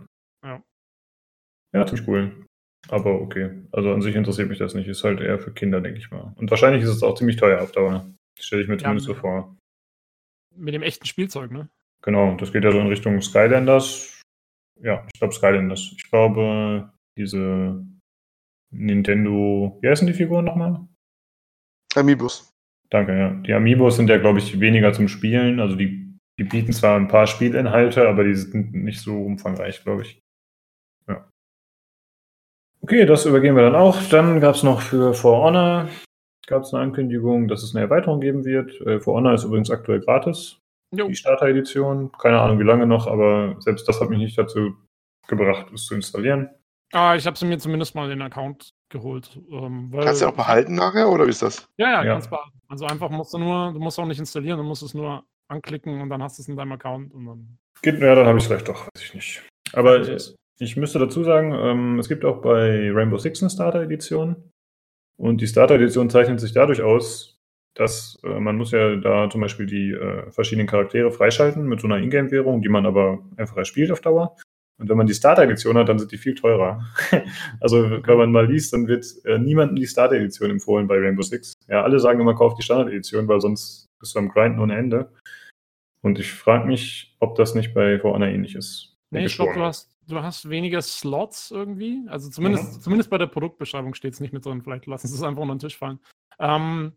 ja 1.73 1.87
ziemlich 1.87 2.09
cool. 2.09 2.47
Aber 2.89 3.21
okay. 3.21 3.51
Also 3.71 3.93
an 3.93 4.03
sich 4.03 4.17
interessiert 4.17 4.49
mich 4.49 4.59
das 4.59 4.75
nicht. 4.75 4.89
Ist 4.89 5.05
halt 5.05 5.21
eher 5.21 5.39
für 5.39 5.53
Kinder, 5.53 5.81
denke 5.81 5.99
ich 5.99 6.11
mal. 6.11 6.33
Und 6.37 6.51
wahrscheinlich 6.51 6.83
ist 6.83 6.91
es 6.91 7.03
auch 7.03 7.15
ziemlich 7.17 7.37
teuer 7.37 7.61
auf 7.61 7.73
Dauer. 7.73 8.11
Stelle 8.39 8.63
ich 8.63 8.69
mir 8.69 8.75
ja, 8.75 8.81
zumindest 8.81 9.07
so 9.07 9.15
vor. 9.15 9.57
Mit 10.57 10.75
dem 10.75 10.83
echten 10.83 11.07
Spielzeug, 11.07 11.51
ne? 11.51 11.69
Genau, 12.03 12.35
das 12.37 12.53
geht 12.53 12.65
ja 12.65 12.73
so 12.73 12.81
in 12.81 12.89
Richtung 12.89 13.21
Skylanders. 13.23 14.21
Ja, 14.81 15.07
ich 15.13 15.21
glaube 15.21 15.35
Skylanders. 15.35 15.95
Ich 15.97 16.11
glaube, 16.11 16.93
diese 17.17 17.87
Nintendo. 18.73 19.79
Wie 19.81 19.89
heißen 19.89 20.07
die 20.07 20.15
Figuren 20.15 20.45
nochmal? 20.45 20.81
Amiibos. 21.95 22.51
Danke, 22.91 23.17
ja. 23.17 23.31
Die 23.31 23.53
Amiibos 23.53 23.97
sind 23.97 24.11
ja, 24.11 24.19
glaube 24.19 24.41
ich, 24.41 24.59
weniger 24.59 24.93
zum 24.93 25.09
Spielen. 25.09 25.61
Also 25.61 25.77
die, 25.77 26.19
die 26.39 26.45
bieten 26.45 26.73
zwar 26.73 26.97
ein 26.97 27.09
paar 27.09 27.27
Spielinhalte, 27.27 28.09
aber 28.09 28.25
die 28.25 28.35
sind 28.35 28.75
nicht 28.75 29.01
so 29.01 29.23
umfangreich, 29.23 29.83
glaube 29.85 30.03
ich. 30.03 30.22
Okay, 32.83 33.07
das 33.07 33.27
übergehen 33.27 33.57
wir 33.57 33.63
dann 33.63 33.77
auch. 33.77 34.03
Dann 34.11 34.41
gab 34.41 34.55
es 34.55 34.63
noch 34.63 34.81
für 34.81 35.15
For 35.15 35.43
Honor 35.43 35.89
gab 36.47 36.65
es 36.65 36.75
eine 36.75 36.83
Ankündigung, 36.83 37.49
dass 37.49 37.63
es 37.63 37.75
eine 37.75 37.85
Erweiterung 37.85 38.21
geben 38.21 38.45
wird. 38.45 38.79
Äh, 38.83 39.01
For 39.01 39.15
Honor 39.15 39.35
ist 39.35 39.45
übrigens 39.45 39.71
aktuell 39.71 40.01
gratis. 40.01 40.59
Jo. 40.95 41.09
Die 41.09 41.15
Starter-Edition. 41.15 42.13
Keine 42.13 42.41
Ahnung, 42.41 42.59
wie 42.59 42.65
lange 42.65 42.87
noch, 42.87 43.07
aber 43.07 43.57
selbst 43.61 43.89
das 43.89 44.01
hat 44.01 44.11
mich 44.11 44.19
nicht 44.19 44.37
dazu 44.37 44.77
gebracht, 45.29 45.67
es 45.73 45.87
zu 45.87 45.95
installieren. 45.95 46.51
Ah, 46.93 47.15
ich 47.17 47.27
habe 47.27 47.39
sie 47.39 47.47
mir 47.47 47.57
zumindest 47.59 47.95
mal 47.95 48.09
den 48.09 48.21
Account 48.21 48.75
geholt. 48.91 49.41
Ähm, 49.51 49.91
kannst 49.99 50.21
du 50.21 50.27
auch 50.27 50.35
behalten 50.35 50.75
nachher 50.75 51.09
oder 51.09 51.25
wie 51.25 51.31
ist 51.31 51.41
das? 51.41 51.67
Ja, 51.79 51.91
ja, 51.91 52.05
ja. 52.05 52.13
kannst 52.13 52.29
behalten. 52.29 52.61
Also 52.69 52.85
einfach 52.85 53.09
musst 53.09 53.33
du 53.33 53.39
nur, 53.39 53.73
du 53.73 53.79
musst 53.79 53.99
auch 53.99 54.05
nicht 54.05 54.19
installieren, 54.19 54.59
du 54.59 54.65
musst 54.65 54.83
es 54.83 54.93
nur 54.93 55.25
anklicken 55.49 56.03
und 56.03 56.11
dann 56.11 56.23
hast 56.23 56.39
du 56.39 56.43
es 56.43 56.49
in 56.49 56.57
deinem 56.57 56.73
Account 56.73 57.15
und 57.15 57.25
dann. 57.25 57.59
Geht, 57.81 57.99
ja, 57.99 58.15
dann 58.15 58.27
habe 58.27 58.37
ich 58.37 58.45
es 58.45 58.49
vielleicht 58.49 58.69
doch, 58.69 58.87
weiß 58.89 59.03
ich 59.03 59.15
nicht. 59.15 59.43
Aber 59.73 60.01
ich, 60.01 60.35
ich 60.59 60.77
müsste 60.77 60.99
dazu 60.99 61.25
sagen, 61.25 61.53
ähm, 61.53 61.99
es 61.99 62.09
gibt 62.09 62.25
auch 62.25 62.41
bei 62.41 62.91
Rainbow 62.93 63.19
Six 63.19 63.43
eine 63.43 63.51
Starter-Edition. 63.51 64.37
Und 65.17 65.41
die 65.41 65.47
Starter-Edition 65.47 66.11
zeichnet 66.11 66.41
sich 66.41 66.53
dadurch 66.53 66.83
aus, 66.83 67.41
dass 67.75 68.19
äh, 68.25 68.41
man 68.41 68.57
muss 68.57 68.71
ja 68.71 68.97
da 68.97 69.31
zum 69.31 69.41
Beispiel 69.41 69.67
die 69.67 69.93
äh, 69.93 70.31
verschiedenen 70.31 70.67
Charaktere 70.67 71.11
freischalten 71.11 71.67
mit 71.67 71.81
so 71.81 71.87
einer 71.87 71.99
Ingame-Währung, 71.99 72.63
die 72.63 72.69
man 72.69 72.87
aber 72.87 73.19
einfach 73.37 73.57
erspielt 73.57 73.91
auf 73.91 74.01
Dauer. 74.01 74.37
Und 74.79 74.89
wenn 74.89 74.97
man 74.97 75.07
die 75.07 75.15
Starter-Edition 75.15 75.77
hat, 75.79 75.89
dann 75.89 75.99
sind 75.99 76.13
die 76.13 76.19
viel 76.19 76.35
teurer. 76.35 76.85
also 77.61 77.91
wenn 77.91 78.19
man 78.19 78.33
mal 78.33 78.51
liest, 78.51 78.73
dann 78.73 78.89
wird 78.89 79.07
äh, 79.25 79.39
niemandem 79.39 79.77
die 79.77 79.87
Starter-Edition 79.87 80.51
empfohlen 80.51 80.87
bei 80.87 80.99
Rainbow 80.99 81.23
Six. 81.23 81.55
Ja, 81.69 81.83
alle 81.83 82.01
sagen 82.01 82.21
immer, 82.21 82.35
kauf 82.35 82.55
die 82.55 82.63
Standard-Edition, 82.63 83.29
weil 83.29 83.41
sonst 83.41 83.87
bist 84.01 84.15
du 84.15 84.19
am 84.19 84.29
Grinden 84.29 84.59
ohne 84.59 84.77
Ende. 84.77 85.13
Und 86.03 86.19
ich 86.19 86.33
frage 86.33 86.67
mich, 86.67 87.17
ob 87.21 87.37
das 87.37 87.55
nicht 87.55 87.75
bei 87.75 87.99
For 88.01 88.13
Honor 88.13 88.29
ähnlich 88.29 88.57
ist. 88.57 88.97
Nee, 89.11 89.27
ich 89.27 89.37
glaube, 89.37 89.55
du 89.55 89.61
hast, 89.61 89.92
du 90.09 90.23
hast 90.23 90.49
weniger 90.49 90.83
Slots 90.83 91.51
irgendwie. 91.51 92.03
Also 92.09 92.31
zumindest, 92.31 92.77
mhm. 92.77 92.81
zumindest 92.81 93.11
bei 93.11 93.19
der 93.19 93.27
Produktbeschreibung 93.27 93.95
steht 93.95 94.15
es 94.15 94.21
nicht 94.21 94.33
mit 94.33 94.45
drin. 94.45 94.63
Vielleicht 94.63 94.87
lassen 94.87 95.09
sie 95.09 95.15
es 95.15 95.23
einfach 95.23 95.43
unter 95.43 95.55
den 95.55 95.61
Tisch 95.61 95.77
fallen. 95.77 96.01
Ähm, 96.39 96.93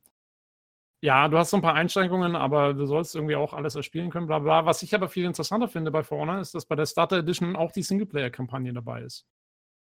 ja, 1.01 1.27
du 1.27 1.37
hast 1.37 1.51
so 1.51 1.57
ein 1.57 1.61
paar 1.61 1.75
Einschränkungen, 1.75 2.35
aber 2.35 2.73
du 2.73 2.85
sollst 2.85 3.15
irgendwie 3.15 3.35
auch 3.35 3.53
alles 3.53 3.75
erspielen 3.75 4.09
können, 4.09 4.27
bla 4.27 4.39
bla. 4.39 4.65
Was 4.65 4.81
ich 4.81 4.95
aber 4.95 5.07
viel 5.07 5.25
interessanter 5.25 5.67
finde 5.67 5.91
bei 5.91 6.03
For 6.03 6.17
Honor, 6.17 6.39
ist, 6.39 6.55
dass 6.55 6.65
bei 6.65 6.75
der 6.75 6.87
Starter 6.87 7.17
Edition 7.17 7.55
auch 7.55 7.71
die 7.71 7.83
Singleplayer-Kampagne 7.83 8.73
dabei 8.73 9.01
ist. 9.01 9.25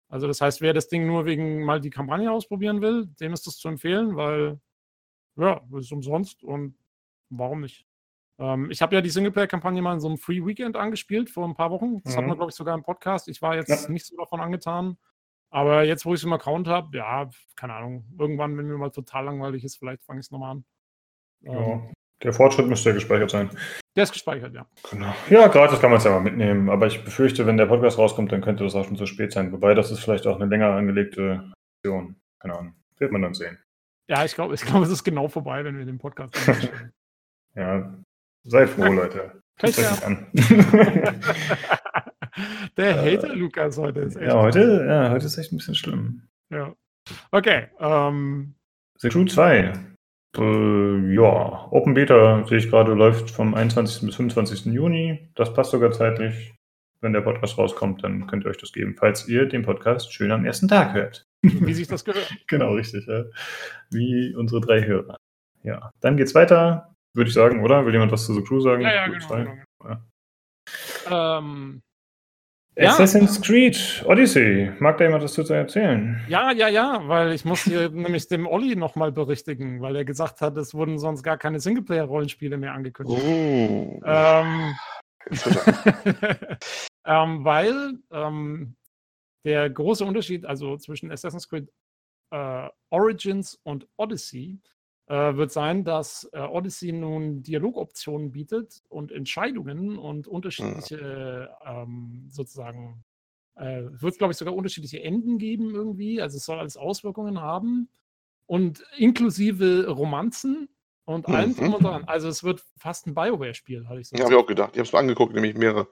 Also 0.10 0.28
das 0.28 0.42
heißt, 0.42 0.62
wer 0.62 0.74
das 0.74 0.88
Ding 0.88 1.08
nur 1.08 1.26
wegen 1.26 1.64
mal 1.64 1.80
die 1.80 1.90
Kampagne 1.90 2.32
ausprobieren 2.32 2.82
will, 2.82 3.08
dem 3.20 3.34
ist 3.34 3.48
das 3.48 3.58
zu 3.58 3.68
empfehlen, 3.68 4.16
weil 4.16 4.60
ja, 5.36 5.62
ist 5.78 5.92
umsonst 5.92 6.44
und 6.44 6.76
warum 7.30 7.62
nicht? 7.62 7.86
Ähm, 8.40 8.70
ich 8.72 8.82
habe 8.82 8.96
ja 8.96 9.02
die 9.02 9.10
Singleplayer-Kampagne 9.10 9.82
mal 9.82 9.94
in 9.94 10.00
so 10.00 10.08
einem 10.08 10.18
Free 10.18 10.46
Weekend 10.46 10.76
angespielt 10.76 11.30
vor 11.30 11.48
ein 11.48 11.56
paar 11.56 11.72
Wochen. 11.72 12.02
Das 12.04 12.14
mhm. 12.14 12.18
hat 12.18 12.28
man, 12.28 12.38
glaube 12.38 12.50
ich, 12.52 12.56
sogar 12.56 12.76
im 12.76 12.84
Podcast. 12.84 13.28
Ich 13.28 13.42
war 13.42 13.56
jetzt 13.56 13.70
ja. 13.70 13.90
nicht 13.90 14.06
so 14.06 14.16
davon 14.18 14.42
angetan. 14.42 14.98
Aber 15.50 15.84
jetzt, 15.84 16.06
wo 16.06 16.16
ich 16.16 16.22
es 16.22 16.24
im 16.24 16.34
Account 16.34 16.68
habe, 16.68 16.98
ja, 16.98 17.30
keine 17.56 17.76
Ahnung. 17.76 18.06
Irgendwann, 18.18 18.58
wenn 18.58 18.68
mir 18.68 18.78
mal 18.78 18.90
total 18.90 19.26
langweilig 19.26 19.64
ist, 19.64 19.78
vielleicht 19.78 20.04
fange 20.04 20.20
ich 20.20 20.26
es 20.26 20.32
nochmal 20.32 20.52
an. 20.52 20.66
Ja, 21.42 21.54
ähm, 21.54 21.94
der 22.24 22.34
Fortschritt 22.34 22.68
müsste 22.68 22.90
ja 22.90 22.96
gespeichert 22.96 23.30
sein. 23.30 23.50
Der 23.96 24.04
ist 24.04 24.14
gespeichert, 24.14 24.56
ja. 24.56 24.66
Genau. 24.90 25.14
Ja, 25.30 25.48
gratis 25.48 25.80
kann 25.80 25.92
man 25.92 26.00
es 26.00 26.06
ja 26.06 26.12
mal 26.12 26.22
mitnehmen, 26.22 26.70
aber 26.70 26.88
ich 26.88 27.04
befürchte, 27.04 27.46
wenn 27.46 27.58
der 27.58 27.68
Podcast 27.68 27.98
rauskommt, 27.98 28.32
dann 28.32 28.42
könnte 28.42 28.64
das 28.64 28.74
auch 28.74 28.86
schon 28.86 28.96
zu 28.96 29.06
spät 29.06 29.32
sein. 29.34 29.52
Wobei, 29.52 29.76
das 29.76 29.92
ist 29.92 30.00
vielleicht 30.00 30.26
auch 30.26 30.40
eine 30.40 30.50
länger 30.50 30.72
angelegte 30.72 31.52
Aktion. 31.78 32.16
Keine 32.40 32.58
Ahnung. 32.58 32.76
Wird 32.98 33.12
man 33.12 33.22
dann 33.22 33.34
sehen. 33.34 33.60
Ja, 34.08 34.26
ich 34.26 34.34
glaube, 34.34 34.56
ich 34.56 34.62
glaub, 34.62 34.82
es 34.84 34.90
ist 34.90 35.04
genau 35.04 35.28
vorbei, 35.28 35.64
wenn 35.64 35.78
wir 35.78 35.86
den 35.86 36.00
Podcast 36.00 36.36
Ja, 37.56 38.03
seid 38.44 38.70
froh, 38.70 38.92
Leute. 38.92 39.42
Tut 39.58 39.78
euch 39.78 40.06
an. 40.06 40.28
der 42.78 43.02
Hater 43.02 43.36
Lukas 43.36 43.78
heute 43.78 44.02
ist 44.02 44.16
echt. 44.16 44.28
Ja, 44.28 44.42
heute, 44.42 44.86
ja, 44.88 45.12
heute 45.12 45.26
ist 45.26 45.38
echt 45.38 45.52
ein 45.52 45.58
bisschen 45.58 45.76
schlimm. 45.76 46.24
Ja. 46.50 46.74
Okay. 47.32 47.68
Ähm, 47.80 48.56
The 49.00 49.10
Crew 49.10 49.26
2 49.26 49.74
äh, 50.38 51.14
ja, 51.14 51.68
Open 51.72 51.94
Beta 51.94 52.46
sehe 52.48 52.58
ich 52.58 52.70
gerade, 52.70 52.94
läuft 52.94 53.30
vom 53.30 53.54
21. 53.54 54.06
bis 54.06 54.16
25. 54.16 54.66
Juni. 54.74 55.30
Das 55.36 55.54
passt 55.54 55.72
sogar 55.72 55.92
zeitlich. 55.92 56.54
Wenn 57.02 57.14
der 57.14 57.22
Podcast 57.22 57.58
rauskommt, 57.58 58.04
dann 58.04 58.28
könnt 58.28 58.46
ihr 58.46 58.50
euch 58.50 58.58
das 58.58 58.72
geben, 58.72 58.96
falls 58.98 59.28
ihr 59.28 59.46
den 59.46 59.64
Podcast 59.64 60.14
schön 60.14 60.32
am 60.32 60.46
ersten 60.46 60.70
Tag 60.70 60.94
hört. 60.94 61.26
Wie 61.42 61.74
sich 61.74 61.88
das 61.88 62.06
gehört. 62.06 62.34
genau, 62.48 62.74
richtig. 62.74 63.06
Ja. 63.08 63.26
Wie 63.92 64.34
unsere 64.36 64.62
drei 64.62 64.86
Hörer. 64.86 65.18
Ja, 65.64 65.92
dann 66.00 66.18
geht's 66.18 66.34
weiter, 66.34 66.93
würde 67.14 67.30
ich 67.30 67.34
sagen, 67.34 67.64
oder? 67.64 67.86
Will 67.86 67.94
jemand 67.94 68.12
was 68.12 68.26
zu 68.26 68.34
The 68.34 68.44
Crew 68.44 68.60
sagen? 68.60 68.82
Ja, 68.82 68.94
ja, 68.94 69.08
genau, 69.08 69.28
genau. 69.28 69.58
Ja. 71.10 71.38
Ähm, 71.38 71.82
Assassin's 72.78 73.40
Creed 73.40 74.04
Odyssey. 74.08 74.72
Mag 74.80 74.98
da 74.98 75.06
jemand 75.06 75.24
was 75.24 75.36
dazu 75.36 75.54
erzählen? 75.54 76.20
Ja, 76.28 76.52
ja, 76.52 76.68
ja, 76.70 77.08
weil 77.08 77.34
ich 77.34 77.46
muss 77.46 77.64
hier 77.64 77.90
nämlich 77.92 78.28
dem 78.28 78.48
Olli 78.48 78.76
nochmal 78.76 79.12
berichtigen, 79.12 79.82
weil 79.82 79.96
er 79.96 80.06
gesagt 80.06 80.42
hat, 80.42 80.58
es 80.58 80.74
wurden 80.74 80.98
sonst 80.98 81.22
gar 81.22 81.38
keine 81.38 81.60
Singleplayer-Rollenspiele 81.60 82.58
mehr 82.58 82.74
angekündigt. 82.74 83.22
Oh. 83.24 84.02
Ähm, 84.06 84.74
ähm, 87.06 87.46
weil 87.46 87.94
ähm, 88.12 88.76
der 89.46 89.70
große 89.70 90.04
Unterschied, 90.04 90.46
also 90.46 90.78
zwischen 90.78 91.12
Assassin's 91.12 91.48
Creed 91.48 91.70
äh, 92.32 92.70
Origins 92.90 93.60
und 93.64 93.88
Odyssey, 93.98 94.60
äh, 95.08 95.36
wird 95.36 95.52
sein, 95.52 95.84
dass 95.84 96.30
äh, 96.34 96.40
Odyssey 96.40 96.92
nun 96.92 97.44
Dialogoptionen 97.44 98.32
bietet 98.32 98.84
und 98.90 99.12
Entscheidungen 99.12 99.98
und 99.98 100.28
unterschiedliche 100.28 101.50
ähm, 101.66 102.28
sozusagen 102.30 103.04
äh, 103.56 103.84
wird, 103.90 104.18
glaube 104.18 104.32
ich, 104.32 104.38
sogar 104.38 104.56
unterschiedliche 104.56 105.04
Enden 105.04 105.38
geben 105.38 105.74
irgendwie. 105.74 106.22
Also 106.22 106.38
es 106.38 106.46
soll 106.46 106.60
alles 106.60 106.78
Auswirkungen 106.78 107.42
haben 107.42 107.90
und 108.46 108.84
inklusive 108.98 109.88
Romanzen 109.88 110.70
und 111.06 111.28
allem 111.28 111.52
mhm. 111.52 111.56
drum 111.56 111.74
und 111.76 111.84
dran. 111.84 112.04
Also 112.06 112.28
es 112.30 112.44
wird 112.44 112.64
fast 112.78 113.08
ein 113.08 113.14
Bioware-Spiel, 113.14 113.88
hatte 113.88 114.00
ich 114.00 114.08
so. 114.08 114.16
Ja, 114.16 114.24
habe 114.24 114.34
ich 114.34 114.40
auch 114.40 114.48
gedacht. 114.48 114.72
Ich 114.74 114.80
habe 114.80 114.88
es 114.88 114.94
mir 114.94 115.00
angeguckt, 115.00 115.34
nämlich 115.34 115.56
mehrere, 115.56 115.88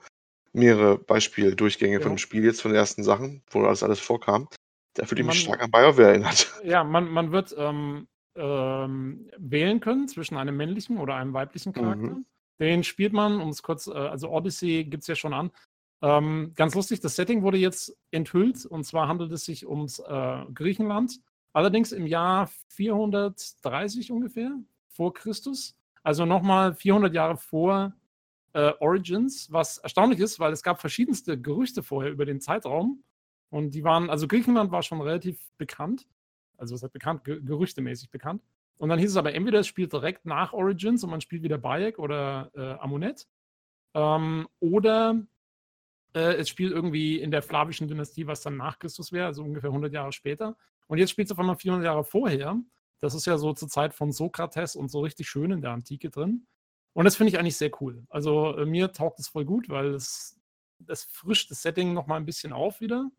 mehrere 0.53 0.97
Beispieldurchgänge 0.97 1.95
ja. 1.95 2.01
von 2.01 2.13
dem 2.13 2.17
Spiel 2.17 2.43
jetzt 2.43 2.61
von 2.61 2.71
den 2.71 2.79
ersten 2.79 3.03
Sachen, 3.03 3.43
wo 3.49 3.61
das 3.61 3.83
alles 3.83 3.99
vorkam. 3.99 4.47
Da 4.93 5.05
fühlt 5.05 5.19
ich 5.19 5.25
mich 5.25 5.41
stark 5.41 5.61
an 5.61 5.71
Bioware 5.71 6.09
erinnert. 6.09 6.51
Ja, 6.63 6.83
man, 6.83 7.09
man 7.09 7.31
wird 7.31 7.55
ähm, 7.57 8.07
ähm, 8.35 9.29
wählen 9.37 9.79
können 9.79 10.07
zwischen 10.07 10.37
einem 10.37 10.55
männlichen 10.55 10.97
oder 10.97 11.15
einem 11.15 11.33
weiblichen 11.33 11.73
Charakter. 11.73 12.15
Mhm. 12.15 12.25
Den 12.59 12.83
spielt 12.83 13.13
man, 13.13 13.41
um 13.41 13.49
es 13.49 13.63
kurz, 13.63 13.87
äh, 13.87 13.91
also 13.91 14.29
Odyssey 14.29 14.85
gibt 14.85 15.03
es 15.03 15.07
ja 15.07 15.15
schon 15.15 15.33
an. 15.33 15.51
Ähm, 16.01 16.53
ganz 16.55 16.73
lustig, 16.73 16.99
das 16.99 17.15
Setting 17.15 17.43
wurde 17.43 17.57
jetzt 17.57 17.95
enthüllt 18.11 18.65
und 18.65 18.85
zwar 18.85 19.07
handelt 19.07 19.31
es 19.31 19.45
sich 19.45 19.67
ums 19.67 19.99
äh, 19.99 20.45
Griechenland. 20.53 21.19
Allerdings 21.53 21.91
im 21.91 22.07
Jahr 22.07 22.49
430 22.69 24.11
ungefähr 24.11 24.51
vor 24.89 25.13
Christus. 25.13 25.75
Also 26.03 26.25
nochmal 26.25 26.73
400 26.73 27.13
Jahre 27.13 27.37
vor 27.37 27.93
äh, 28.53 28.71
Origins, 28.79 29.51
was 29.51 29.77
erstaunlich 29.77 30.19
ist, 30.19 30.39
weil 30.39 30.53
es 30.53 30.63
gab 30.63 30.79
verschiedenste 30.79 31.39
Gerüchte 31.39 31.83
vorher 31.83 32.11
über 32.11 32.25
den 32.25 32.41
Zeitraum. 32.41 33.03
Und 33.49 33.75
die 33.75 33.83
waren, 33.83 34.09
also 34.09 34.27
Griechenland 34.27 34.71
war 34.71 34.81
schon 34.81 35.01
relativ 35.01 35.39
bekannt 35.57 36.07
also 36.61 36.75
es 36.75 36.83
ist 36.83 36.93
bekannt, 36.93 37.23
gerüchtemäßig 37.23 38.11
bekannt. 38.11 38.43
Und 38.77 38.89
dann 38.89 38.99
hieß 38.99 39.11
es 39.11 39.17
aber 39.17 39.33
entweder 39.33 39.59
es 39.59 39.67
spielt 39.67 39.91
direkt 39.93 40.25
nach 40.25 40.53
Origins 40.53 41.03
und 41.03 41.09
man 41.09 41.21
spielt 41.21 41.43
wieder 41.43 41.57
Bayek 41.57 41.99
oder 41.99 42.51
äh, 42.55 42.79
Amunet. 42.79 43.27
Ähm, 43.93 44.47
oder 44.59 45.21
äh, 46.13 46.35
es 46.35 46.49
spielt 46.49 46.71
irgendwie 46.71 47.19
in 47.19 47.31
der 47.31 47.41
flavischen 47.41 47.87
Dynastie, 47.87 48.27
was 48.27 48.41
dann 48.41 48.57
nach 48.57 48.79
Christus 48.79 49.11
wäre, 49.11 49.25
also 49.25 49.43
ungefähr 49.43 49.69
100 49.69 49.91
Jahre 49.93 50.11
später. 50.11 50.55
Und 50.87 50.97
jetzt 50.97 51.11
spielt 51.11 51.27
es 51.27 51.31
auf 51.31 51.39
einmal 51.39 51.57
400 51.57 51.85
Jahre 51.85 52.03
vorher. 52.03 52.59
Das 52.99 53.15
ist 53.15 53.25
ja 53.25 53.37
so 53.37 53.53
zur 53.53 53.67
Zeit 53.67 53.93
von 53.93 54.11
Sokrates 54.11 54.75
und 54.75 54.89
so 54.89 55.01
richtig 55.01 55.27
schön 55.29 55.51
in 55.51 55.61
der 55.61 55.71
Antike 55.71 56.09
drin. 56.09 56.45
Und 56.93 57.05
das 57.05 57.15
finde 57.15 57.29
ich 57.29 57.39
eigentlich 57.39 57.57
sehr 57.57 57.71
cool. 57.81 58.05
Also 58.09 58.55
äh, 58.57 58.65
mir 58.65 58.91
taugt 58.91 59.19
es 59.19 59.27
voll 59.27 59.45
gut, 59.45 59.69
weil 59.69 59.93
es, 59.93 60.39
das 60.79 61.03
frischt 61.05 61.49
das 61.49 61.61
Setting 61.61 61.93
nochmal 61.93 62.19
ein 62.19 62.25
bisschen 62.25 62.53
auf 62.53 62.81
wieder. 62.81 63.09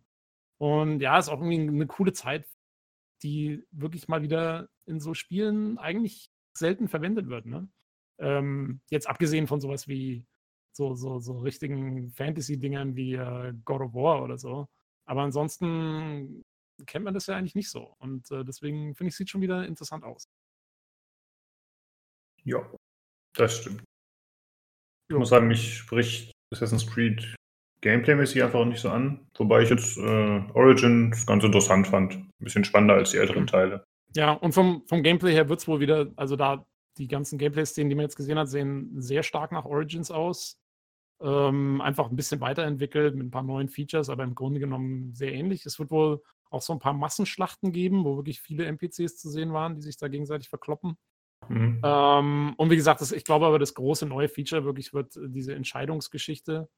Und 0.59 1.01
ja, 1.01 1.19
ist 1.19 1.29
auch 1.29 1.41
irgendwie 1.41 1.61
eine 1.61 1.87
coole 1.87 2.13
Zeit, 2.13 2.47
die 3.23 3.65
wirklich 3.71 4.09
mal 4.09 4.23
wieder 4.23 4.69
in 4.87 5.01
so 5.01 5.15
Spielen 5.15 5.79
eigentlich 5.79 6.31
selten 6.57 6.89
verwendet 6.89 7.29
wird. 7.29 7.47
Ne? 7.47 7.69
Ähm, 8.19 8.81
jetzt 8.91 9.09
abgesehen 9.09 9.47
von 9.47 9.61
sowas 9.61 9.89
wie 9.89 10.25
so, 10.73 10.95
so, 10.95 11.19
so 11.21 11.39
richtigen 11.39 12.11
Fantasy-Dingern 12.13 12.97
wie 12.97 13.15
äh, 13.15 13.53
God 13.65 13.83
of 13.83 13.95
War 13.95 14.23
oder 14.23 14.39
so. 14.39 14.69
Aber 15.07 15.23
ansonsten 15.23 16.43
kennt 16.87 17.05
man 17.05 17.15
das 17.15 17.27
ja 17.27 17.37
eigentlich 17.37 17.55
nicht 17.55 17.71
so. 17.71 17.95
Und 17.99 18.31
äh, 18.31 18.45
deswegen 18.45 18.95
finde 18.95 19.09
ich, 19.09 19.17
sieht 19.17 19.31
schon 19.31 19.41
wieder 19.41 19.67
interessant 19.67 20.05
aus. 20.05 20.29
Ja, 22.45 22.69
das 23.35 23.59
stimmt. 23.59 23.81
Ich 23.81 25.13
jo. 25.13 25.19
muss 25.19 25.29
sagen, 25.29 25.49
mich 25.49 25.79
spricht 25.79 26.33
Assassin's 26.53 26.87
Creed 26.87 27.37
Gameplay-mäßig 27.83 28.43
einfach 28.43 28.65
nicht 28.65 28.81
so 28.81 28.89
an. 28.89 29.21
Wobei 29.37 29.63
ich 29.63 29.71
jetzt 29.71 29.99
äh, 29.99 30.43
Origins 30.55 31.27
ganz 31.27 31.45
interessant 31.45 31.87
fand. 31.87 32.15
Ein 32.15 32.31
bisschen 32.39 32.65
spannender 32.65 32.95
als 32.95 33.11
die 33.11 33.19
älteren 33.19 33.43
mhm. 33.43 33.49
Teile. 33.49 33.85
Ja, 34.15 34.33
und 34.33 34.53
vom, 34.53 34.85
vom 34.87 35.03
Gameplay 35.03 35.33
her 35.33 35.49
wird 35.49 35.61
es 35.61 35.69
wohl 35.69 35.81
wieder, 35.81 36.11
also 36.17 36.37
da 36.37 36.65
die 36.99 37.09
ganzen 37.09 37.39
Gameplay-Szenen, 37.39 37.89
die 37.91 37.97
man 37.97 38.05
jetzt 38.05 38.17
gesehen 38.17 38.39
hat, 38.39 38.49
sehen 38.49 38.91
sehr 39.01 39.23
stark 39.23 39.53
nach 39.53 39.65
Origins 39.65 40.11
aus. 40.11 40.59
Ähm, 41.21 41.81
einfach 41.81 42.11
ein 42.11 42.17
bisschen 42.17 42.41
weiterentwickelt 42.41 43.15
mit 43.15 43.29
ein 43.29 43.31
paar 43.31 43.43
neuen 43.43 43.69
Features, 43.69 44.09
aber 44.09 44.25
im 44.25 44.35
Grunde 44.35 44.61
genommen 44.61 45.15
sehr 45.15 45.33
ähnlich. 45.33 45.65
Es 45.67 45.79
wird 45.79 45.91
wohl 45.91 46.21
auch 46.51 46.63
so 46.63 46.73
ein 46.73 46.79
paar 46.79 46.93
Massenschlachten 46.93 47.73
geben, 47.73 48.05
wo 48.05 48.17
wirklich 48.17 48.41
viele 48.41 48.67
NPCs 48.67 49.17
zu 49.17 49.31
sehen 49.31 49.53
waren, 49.53 49.75
die 49.75 49.83
sich 49.83 49.97
da 49.97 50.09
gegenseitig 50.09 50.49
verkloppen. 50.49 50.97
Mhm. 51.49 51.81
Ähm, 51.83 52.55
und 52.57 52.71
wie 52.71 52.77
gesagt, 52.77 53.01
das, 53.01 53.13
ich 53.13 53.25
glaube 53.25 53.47
aber, 53.47 53.59
das 53.59 53.75
große 53.75 54.07
neue 54.07 54.29
Feature 54.29 54.65
wirklich 54.65 54.93
wird 54.93 55.15
diese 55.17 55.55
Entscheidungsgeschichte. 55.55 56.69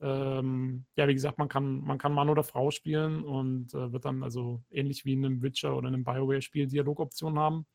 Ähm, 0.00 0.84
ja, 0.96 1.08
wie 1.08 1.14
gesagt, 1.14 1.38
man 1.38 1.48
kann, 1.48 1.80
man 1.80 1.98
kann 1.98 2.12
Mann 2.12 2.28
oder 2.28 2.44
Frau 2.44 2.70
spielen 2.70 3.24
und 3.24 3.74
äh, 3.74 3.92
wird 3.92 4.04
dann 4.04 4.22
also 4.22 4.62
ähnlich 4.70 5.04
wie 5.04 5.14
in 5.14 5.24
einem 5.24 5.42
Witcher 5.42 5.76
oder 5.76 5.88
einem 5.88 6.04
Bioware-Spiel 6.04 6.68
Dialogoptionen 6.68 7.38
haben. 7.38 7.66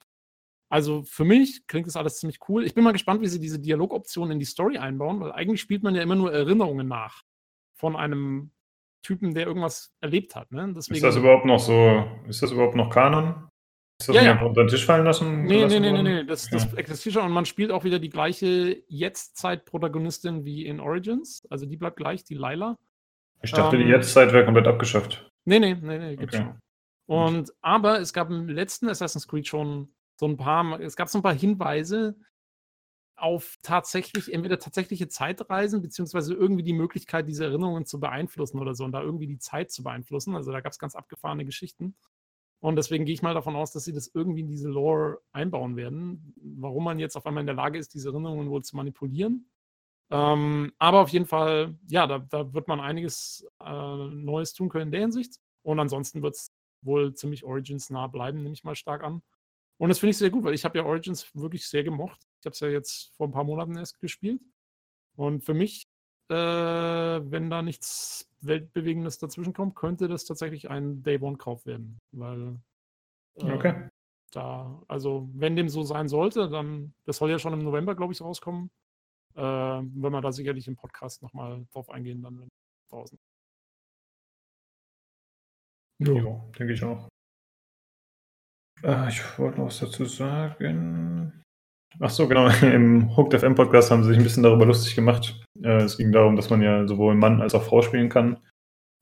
Also 0.70 1.04
für 1.04 1.26
mich 1.26 1.68
klingt 1.68 1.88
das 1.88 1.98
alles 1.98 2.18
ziemlich 2.20 2.40
cool. 2.48 2.66
Ich 2.66 2.74
bin 2.74 2.84
mal 2.84 2.94
gespannt, 2.94 3.22
wie 3.22 3.28
sie 3.28 3.40
diese 3.40 3.60
Dialogoptionen 3.60 4.32
in 4.32 4.40
die 4.40 4.46
Story 4.46 4.78
einbauen, 4.78 5.20
weil 5.20 5.32
eigentlich 5.34 5.62
spielt 5.62 5.84
man 5.84 5.96
ja 5.96 6.02
immer 6.02 6.16
nur 6.16 6.34
Erinnerungen 6.34 6.88
nach 6.88 7.24
von 7.76 7.96
einem 7.96 8.52
Typen, 9.04 9.34
der 9.34 9.46
irgendwas 9.46 9.94
erlebt 10.00 10.36
hat. 10.36 10.52
Ne? 10.52 10.74
Deswegen, 10.76 10.96
ist 10.96 11.04
das 11.04 11.18
überhaupt 11.18 11.46
noch 11.46 11.60
so, 11.60 12.06
ist 12.28 12.42
das 12.42 12.52
überhaupt 12.52 12.76
noch 12.76 12.90
Kanon? 12.90 13.50
Ist 14.04 14.10
das 14.10 14.16
ja, 14.18 14.34
ja. 14.34 14.42
unter 14.42 14.66
den 14.66 14.68
Tisch 14.68 14.86
fallen 14.86 15.06
lassen? 15.06 15.46
Nee, 15.46 15.66
nee, 15.66 15.80
nee, 15.80 15.92
nee, 15.94 16.04
nee, 16.04 16.24
das, 16.26 16.50
ja. 16.50 16.58
das 16.58 16.74
existiert 16.74 17.14
schon 17.14 17.24
und 17.24 17.32
man 17.32 17.46
spielt 17.46 17.72
auch 17.72 17.86
wieder 17.86 18.00
die 18.00 18.10
gleiche 18.10 18.84
Jetztzeit-Protagonistin 18.90 20.44
wie 20.44 20.66
in 20.66 20.82
Origins. 20.82 21.48
Also 21.50 21.66
die 21.66 21.78
bleibt 21.78 21.96
gleich, 21.96 22.26
die 22.26 22.34
Laila. 22.34 22.78
Ich 23.42 23.52
dachte, 23.52 23.78
ähm, 23.78 23.84
die 23.84 23.90
Jetztzeit 23.90 24.34
wäre 24.34 24.44
komplett 24.44 24.68
abgeschafft. 24.68 25.32
Nee, 25.46 25.60
nee, 25.60 25.78
nee, 25.82 26.00
nee, 26.00 26.16
gibt's 26.18 26.36
okay. 26.36 26.48
schon. 26.48 26.60
Und 27.06 27.54
aber 27.62 28.02
es 28.02 28.12
gab 28.12 28.30
im 28.30 28.50
letzten 28.50 28.90
Assassin's 28.90 29.26
Creed 29.26 29.48
schon 29.48 29.94
so 30.20 30.28
ein 30.28 30.36
paar, 30.36 30.82
es 30.82 30.98
gab 30.98 31.08
so 31.08 31.20
ein 31.20 31.24
paar 31.24 31.34
Hinweise 31.34 32.18
auf 33.16 33.56
tatsächlich, 33.64 34.34
entweder 34.34 34.60
tatsächliche 34.60 35.08
Zeitreisen, 35.08 35.82
beziehungsweise 35.82 36.34
irgendwie 36.34 36.64
die 36.64 36.74
Möglichkeit, 36.74 37.30
diese 37.30 37.46
Erinnerungen 37.46 37.86
zu 37.86 38.02
beeinflussen 38.02 38.60
oder 38.60 38.76
so 38.76 38.84
und 38.84 38.92
da 38.92 39.02
irgendwie 39.02 39.28
die 39.28 39.40
Zeit 39.40 39.72
zu 39.72 39.82
beeinflussen. 39.82 40.36
Also 40.36 40.52
da 40.52 40.60
gab 40.60 40.74
es 40.74 40.80
ganz 40.80 40.94
abgefahrene 40.94 41.46
Geschichten. 41.46 41.96
Und 42.64 42.78
deswegen 42.78 43.04
gehe 43.04 43.14
ich 43.14 43.22
mal 43.22 43.34
davon 43.34 43.58
aus, 43.58 43.74
dass 43.74 43.84
sie 43.84 43.92
das 43.92 44.10
irgendwie 44.14 44.40
in 44.40 44.48
diese 44.48 44.70
Lore 44.70 45.20
einbauen 45.34 45.76
werden. 45.76 46.34
Warum 46.38 46.86
man 46.86 46.98
jetzt 46.98 47.18
auf 47.18 47.26
einmal 47.26 47.42
in 47.42 47.46
der 47.46 47.58
Lage 47.58 47.78
ist, 47.78 47.94
diese 47.94 48.08
Erinnerungen 48.08 48.50
wohl 48.50 48.64
zu 48.64 48.78
manipulieren. 48.78 49.50
Ähm, 50.10 50.72
aber 50.78 51.02
auf 51.02 51.10
jeden 51.10 51.26
Fall, 51.26 51.78
ja, 51.90 52.08
da, 52.08 52.20
da 52.20 52.54
wird 52.54 52.70
man 52.70 52.80
einiges 52.80 53.46
äh, 53.60 54.08
Neues 54.08 54.54
tun 54.54 54.70
können 54.70 54.86
in 54.86 54.92
der 54.92 55.02
Hinsicht. 55.02 55.42
Und 55.62 55.78
ansonsten 55.78 56.22
wird 56.22 56.36
es 56.36 56.54
wohl 56.82 57.14
ziemlich 57.14 57.44
Origins 57.44 57.90
nah 57.90 58.08
bleiben, 58.08 58.42
nehme 58.42 58.54
ich 58.54 58.64
mal 58.64 58.76
stark 58.76 59.04
an. 59.04 59.22
Und 59.78 59.90
das 59.90 60.00
finde 60.00 60.12
ich 60.12 60.18
sehr 60.18 60.30
gut, 60.30 60.46
weil 60.46 60.54
ich 60.54 60.64
habe 60.64 60.78
ja 60.78 60.86
Origins 60.86 61.30
wirklich 61.36 61.68
sehr 61.68 61.84
gemocht. 61.84 62.22
Ich 62.40 62.46
habe 62.46 62.54
es 62.54 62.62
ja 62.62 62.70
jetzt 62.70 63.14
vor 63.18 63.28
ein 63.28 63.34
paar 63.34 63.44
Monaten 63.44 63.76
erst 63.76 64.00
gespielt. 64.00 64.42
Und 65.18 65.44
für 65.44 65.54
mich, 65.54 65.86
äh, 66.30 66.36
wenn 66.36 67.50
da 67.50 67.62
nichts 67.62 68.33
Weltbewegendes 68.46 69.18
dazwischen 69.18 69.54
kommt, 69.54 69.76
könnte 69.76 70.08
das 70.08 70.26
tatsächlich 70.26 70.70
ein 70.70 71.04
Day-One-Kauf 71.04 71.66
werden. 71.66 72.00
Weil 72.12 72.60
äh, 73.36 73.52
okay. 73.52 73.90
da, 74.32 74.82
also 74.88 75.30
wenn 75.34 75.56
dem 75.56 75.70
so 75.70 75.84
sein 75.84 76.08
sollte, 76.08 76.50
dann, 76.50 76.94
das 77.06 77.18
soll 77.18 77.30
ja 77.30 77.40
schon 77.40 77.54
im 77.54 77.64
November, 77.64 77.96
glaube 77.96 78.14
ich, 78.14 78.22
rauskommen. 78.22 78.72
Äh, 79.36 79.42
wenn 79.42 80.12
wir 80.12 80.22
da 80.22 80.32
sicherlich 80.32 80.68
im 80.68 80.76
Podcast 80.76 81.22
nochmal 81.22 81.66
drauf 81.72 81.90
eingehen, 81.90 82.22
dann 82.22 82.50
draußen. 82.90 83.18
Ja, 86.00 86.14
denke 86.58 86.74
ich 86.74 86.84
auch. 86.84 87.08
Äh, 88.84 89.10
ich 89.10 89.40
wollte 89.40 89.60
noch 89.60 89.68
was 89.68 89.80
dazu 89.80 90.06
sagen. 90.06 91.44
Ach 92.00 92.10
so, 92.10 92.28
genau. 92.28 92.48
Im 92.62 93.16
Hooked 93.16 93.40
FM 93.40 93.56
Podcast 93.56 93.92
haben 93.92 94.04
sie 94.04 94.10
sich 94.10 94.18
ein 94.18 94.24
bisschen 94.24 94.44
darüber 94.44 94.66
lustig 94.66 94.96
gemacht. 94.96 95.42
Äh, 95.62 95.84
es 95.84 95.98
ging 95.98 96.12
darum, 96.12 96.36
dass 96.36 96.50
man 96.50 96.62
ja 96.62 96.88
sowohl 96.88 97.16
Mann 97.16 97.42
als 97.42 97.56
auch 97.56 97.64
Frau 97.64 97.82
spielen 97.82 98.10
kann. 98.10 98.38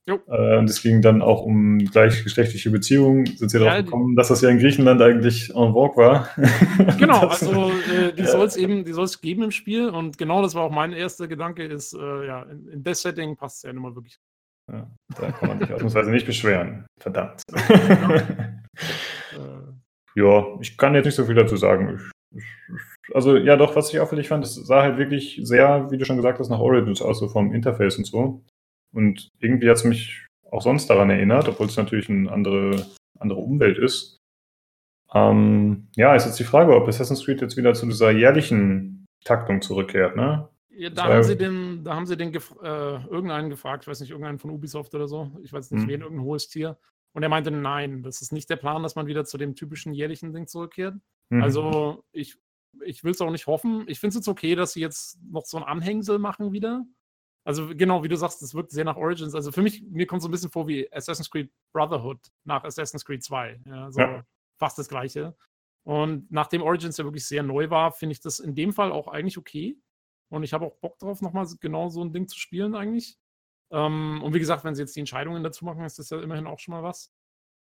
Jo. 0.08 0.18
Äh, 0.26 0.58
und 0.58 0.68
es 0.68 0.82
ging 0.82 1.00
dann 1.00 1.22
auch 1.22 1.42
um 1.42 1.78
gleichgeschlechtliche 1.78 2.70
Beziehungen. 2.70 3.26
Sind 3.26 3.50
sie 3.50 3.58
ja, 3.58 3.64
darauf 3.64 3.84
gekommen, 3.84 4.16
dass 4.16 4.28
das 4.28 4.40
ja 4.40 4.48
in 4.48 4.58
Griechenland 4.58 5.00
eigentlich 5.00 5.50
en 5.50 5.72
vogue 5.72 5.96
war? 5.96 6.28
Genau, 6.98 7.28
also 7.28 7.70
äh, 7.70 8.12
die 8.12 8.24
soll 8.26 8.46
es 8.46 8.56
eben, 8.56 8.84
die 8.84 8.92
soll 8.92 9.04
es 9.04 9.20
geben 9.20 9.44
im 9.44 9.50
Spiel 9.52 9.88
und 9.88 10.18
genau 10.18 10.42
das 10.42 10.54
war 10.56 10.64
auch 10.64 10.72
mein 10.72 10.92
erster 10.92 11.28
Gedanke, 11.28 11.64
ist, 11.64 11.94
äh, 11.94 12.26
ja, 12.26 12.42
in, 12.42 12.66
in 12.68 12.82
das 12.82 13.02
Setting 13.02 13.36
passt 13.36 13.58
es 13.58 13.62
ja 13.62 13.72
nun 13.72 13.82
mal 13.82 13.94
wirklich. 13.94 14.18
Ja, 14.72 14.90
da 15.20 15.30
kann 15.30 15.48
man 15.48 15.60
sich 15.60 15.72
ausnahmsweise 15.72 16.10
nicht 16.10 16.26
beschweren. 16.26 16.86
Verdammt. 17.00 17.42
ja, 20.14 20.44
ich 20.60 20.76
kann 20.76 20.94
jetzt 20.94 21.04
nicht 21.04 21.14
so 21.14 21.24
viel 21.26 21.34
dazu 21.34 21.56
sagen. 21.56 21.96
Ich, 21.96 22.10
also 23.12 23.36
ja, 23.36 23.56
doch, 23.56 23.76
was 23.76 23.92
ich 23.92 24.00
auffällig 24.00 24.28
fand, 24.28 24.44
es 24.44 24.54
sah 24.54 24.82
halt 24.82 24.98
wirklich 24.98 25.40
sehr, 25.42 25.90
wie 25.90 25.98
du 25.98 26.04
schon 26.04 26.16
gesagt 26.16 26.38
hast, 26.38 26.48
nach 26.48 26.60
Origins 26.60 27.02
aus, 27.02 27.18
so 27.18 27.28
vom 27.28 27.52
Interface 27.54 27.98
und 27.98 28.06
so. 28.06 28.42
Und 28.92 29.30
irgendwie 29.40 29.68
hat 29.68 29.76
es 29.76 29.84
mich 29.84 30.26
auch 30.50 30.62
sonst 30.62 30.88
daran 30.88 31.10
erinnert, 31.10 31.48
obwohl 31.48 31.66
es 31.66 31.76
natürlich 31.76 32.08
eine 32.08 32.30
andere, 32.30 32.86
andere 33.18 33.40
Umwelt 33.40 33.78
ist. 33.78 34.18
Ähm, 35.14 35.88
ja, 35.96 36.14
ist 36.14 36.26
jetzt 36.26 36.38
die 36.38 36.44
Frage, 36.44 36.74
ob 36.74 36.88
Assassin's 36.88 37.24
Creed 37.24 37.40
jetzt 37.40 37.56
wieder 37.56 37.74
zu 37.74 37.86
dieser 37.86 38.10
jährlichen 38.10 39.06
Taktung 39.24 39.60
zurückkehrt, 39.60 40.16
ne? 40.16 40.48
Ja, 40.74 40.88
da, 40.88 41.04
haben 41.04 41.22
sie 41.22 41.36
den, 41.36 41.84
da 41.84 41.94
haben 41.94 42.06
sie 42.06 42.16
den 42.16 42.32
gef 42.32 42.54
äh, 42.62 42.66
irgendeinen 42.66 43.50
gefragt, 43.50 43.84
ich 43.84 43.88
weiß 43.88 44.00
nicht, 44.00 44.10
irgendeinen 44.10 44.38
von 44.38 44.50
Ubisoft 44.50 44.94
oder 44.94 45.06
so, 45.06 45.30
ich 45.42 45.52
weiß 45.52 45.70
nicht, 45.70 45.82
hm. 45.82 45.88
wen, 45.88 46.00
irgendein 46.00 46.24
hohes 46.24 46.48
Tier. 46.48 46.78
Und 47.12 47.22
er 47.22 47.28
meinte, 47.28 47.50
nein, 47.50 48.02
das 48.02 48.22
ist 48.22 48.32
nicht 48.32 48.48
der 48.48 48.56
Plan, 48.56 48.82
dass 48.82 48.94
man 48.94 49.06
wieder 49.06 49.26
zu 49.26 49.36
dem 49.36 49.54
typischen 49.54 49.92
jährlichen 49.92 50.32
Ding 50.32 50.46
zurückkehrt. 50.46 50.94
Mhm. 51.32 51.42
Also 51.42 52.04
ich, 52.12 52.36
ich 52.84 53.04
will 53.04 53.12
es 53.12 53.20
auch 53.22 53.30
nicht 53.30 53.46
hoffen. 53.46 53.84
Ich 53.88 53.98
finde 53.98 54.10
es 54.10 54.16
jetzt 54.16 54.28
okay, 54.28 54.54
dass 54.54 54.74
sie 54.74 54.80
jetzt 54.80 55.18
noch 55.24 55.46
so 55.46 55.56
ein 55.56 55.62
Anhängsel 55.62 56.18
machen 56.18 56.52
wieder. 56.52 56.84
Also 57.44 57.74
genau, 57.74 58.04
wie 58.04 58.08
du 58.08 58.16
sagst, 58.16 58.42
das 58.42 58.54
wirkt 58.54 58.70
sehr 58.70 58.84
nach 58.84 58.98
Origins. 58.98 59.34
Also 59.34 59.50
für 59.50 59.62
mich, 59.62 59.82
mir 59.82 60.06
kommt 60.06 60.20
so 60.20 60.28
ein 60.28 60.30
bisschen 60.30 60.50
vor 60.50 60.68
wie 60.68 60.92
Assassin's 60.92 61.30
Creed 61.30 61.50
Brotherhood 61.72 62.20
nach 62.44 62.64
Assassin's 62.64 63.04
Creed 63.04 63.24
2. 63.24 63.62
Ja, 63.66 63.90
so 63.90 64.00
ja. 64.00 64.24
fast 64.58 64.78
das 64.78 64.88
gleiche. 64.88 65.34
Und 65.84 66.30
nachdem 66.30 66.62
Origins 66.62 66.98
ja 66.98 67.04
wirklich 67.04 67.26
sehr 67.26 67.42
neu 67.42 67.70
war, 67.70 67.92
finde 67.92 68.12
ich 68.12 68.20
das 68.20 68.38
in 68.38 68.54
dem 68.54 68.72
Fall 68.72 68.92
auch 68.92 69.08
eigentlich 69.08 69.38
okay. 69.38 69.78
Und 70.28 70.42
ich 70.42 70.52
habe 70.52 70.66
auch 70.66 70.76
Bock 70.76 70.98
drauf, 70.98 71.22
nochmal 71.22 71.46
genau 71.60 71.88
so 71.88 72.04
ein 72.04 72.12
Ding 72.12 72.28
zu 72.28 72.38
spielen 72.38 72.74
eigentlich. 72.74 73.18
Ähm, 73.70 74.20
und 74.22 74.34
wie 74.34 74.38
gesagt, 74.38 74.64
wenn 74.64 74.74
sie 74.74 74.82
jetzt 74.82 74.94
die 74.94 75.00
Entscheidungen 75.00 75.42
dazu 75.42 75.64
machen, 75.64 75.84
ist 75.84 75.98
das 75.98 76.10
ja 76.10 76.20
immerhin 76.20 76.46
auch 76.46 76.58
schon 76.58 76.72
mal 76.72 76.82
was. 76.82 77.10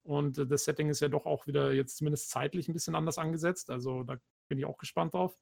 Und 0.06 0.38
äh, 0.38 0.45
das 0.45 0.64
Setting 0.64 0.90
ist 0.90 1.01
ja 1.01 1.09
doch 1.09 1.25
auch 1.25 1.48
wieder 1.48 1.74
jetzt 1.74 1.98
zumindest 1.98 2.30
zeitlich 2.30 2.67
ein 2.67 2.74
bisschen 2.74 2.95
anders 2.95 3.17
angesetzt. 3.17 3.69
Also 3.69 4.03
da 4.03 4.17
bin 4.48 4.59
ich 4.59 4.66
auch 4.66 4.77
gespannt 4.77 5.14
drauf. 5.14 5.38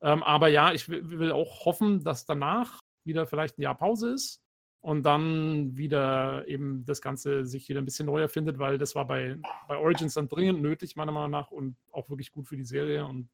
Ähm, 0.00 0.22
aber 0.22 0.48
ja, 0.48 0.72
ich 0.72 0.88
will 0.88 1.32
auch 1.32 1.64
hoffen, 1.64 2.02
dass 2.02 2.24
danach 2.24 2.80
wieder 3.04 3.26
vielleicht 3.26 3.58
ein 3.58 3.62
Jahr 3.62 3.76
Pause 3.76 4.12
ist 4.12 4.40
und 4.80 5.02
dann 5.02 5.76
wieder 5.76 6.46
eben 6.46 6.84
das 6.84 7.02
Ganze 7.02 7.44
sich 7.44 7.68
wieder 7.68 7.80
ein 7.80 7.84
bisschen 7.84 8.06
neu 8.06 8.20
erfindet, 8.20 8.58
weil 8.58 8.78
das 8.78 8.94
war 8.94 9.06
bei, 9.06 9.36
bei 9.66 9.76
Origins 9.76 10.14
dann 10.14 10.28
dringend 10.28 10.62
nötig, 10.62 10.96
meiner 10.96 11.12
Meinung 11.12 11.30
nach, 11.30 11.50
und 11.50 11.76
auch 11.90 12.08
wirklich 12.08 12.30
gut 12.30 12.46
für 12.46 12.56
die 12.56 12.64
Serie. 12.64 13.04
Und 13.04 13.28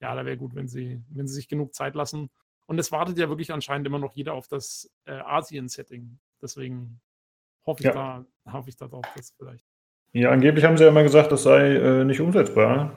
ja, 0.00 0.14
da 0.14 0.24
wäre 0.24 0.36
gut, 0.36 0.54
wenn 0.54 0.68
sie, 0.68 1.02
wenn 1.08 1.26
sie 1.26 1.34
sich 1.34 1.48
genug 1.48 1.74
Zeit 1.74 1.94
lassen, 1.94 2.30
und 2.66 2.78
es 2.78 2.92
wartet 2.92 3.18
ja 3.18 3.28
wirklich 3.28 3.52
anscheinend 3.52 3.86
immer 3.86 3.98
noch 3.98 4.14
jeder 4.14 4.32
auf 4.32 4.48
das 4.48 4.90
äh, 5.04 5.12
Asien-Setting. 5.12 6.18
Deswegen 6.40 7.00
hoffe 7.66 7.80
ich, 7.80 7.86
ja. 7.86 8.24
da, 8.44 8.52
hoffe 8.52 8.70
ich 8.70 8.76
darauf, 8.76 9.04
dass 9.14 9.32
vielleicht. 9.32 9.66
Ja, 10.14 10.30
angeblich 10.30 10.64
haben 10.64 10.76
sie 10.76 10.84
ja 10.84 10.90
immer 10.90 11.02
gesagt, 11.02 11.32
das 11.32 11.42
sei 11.42 11.74
äh, 11.74 12.04
nicht 12.04 12.20
umsetzbar. 12.20 12.96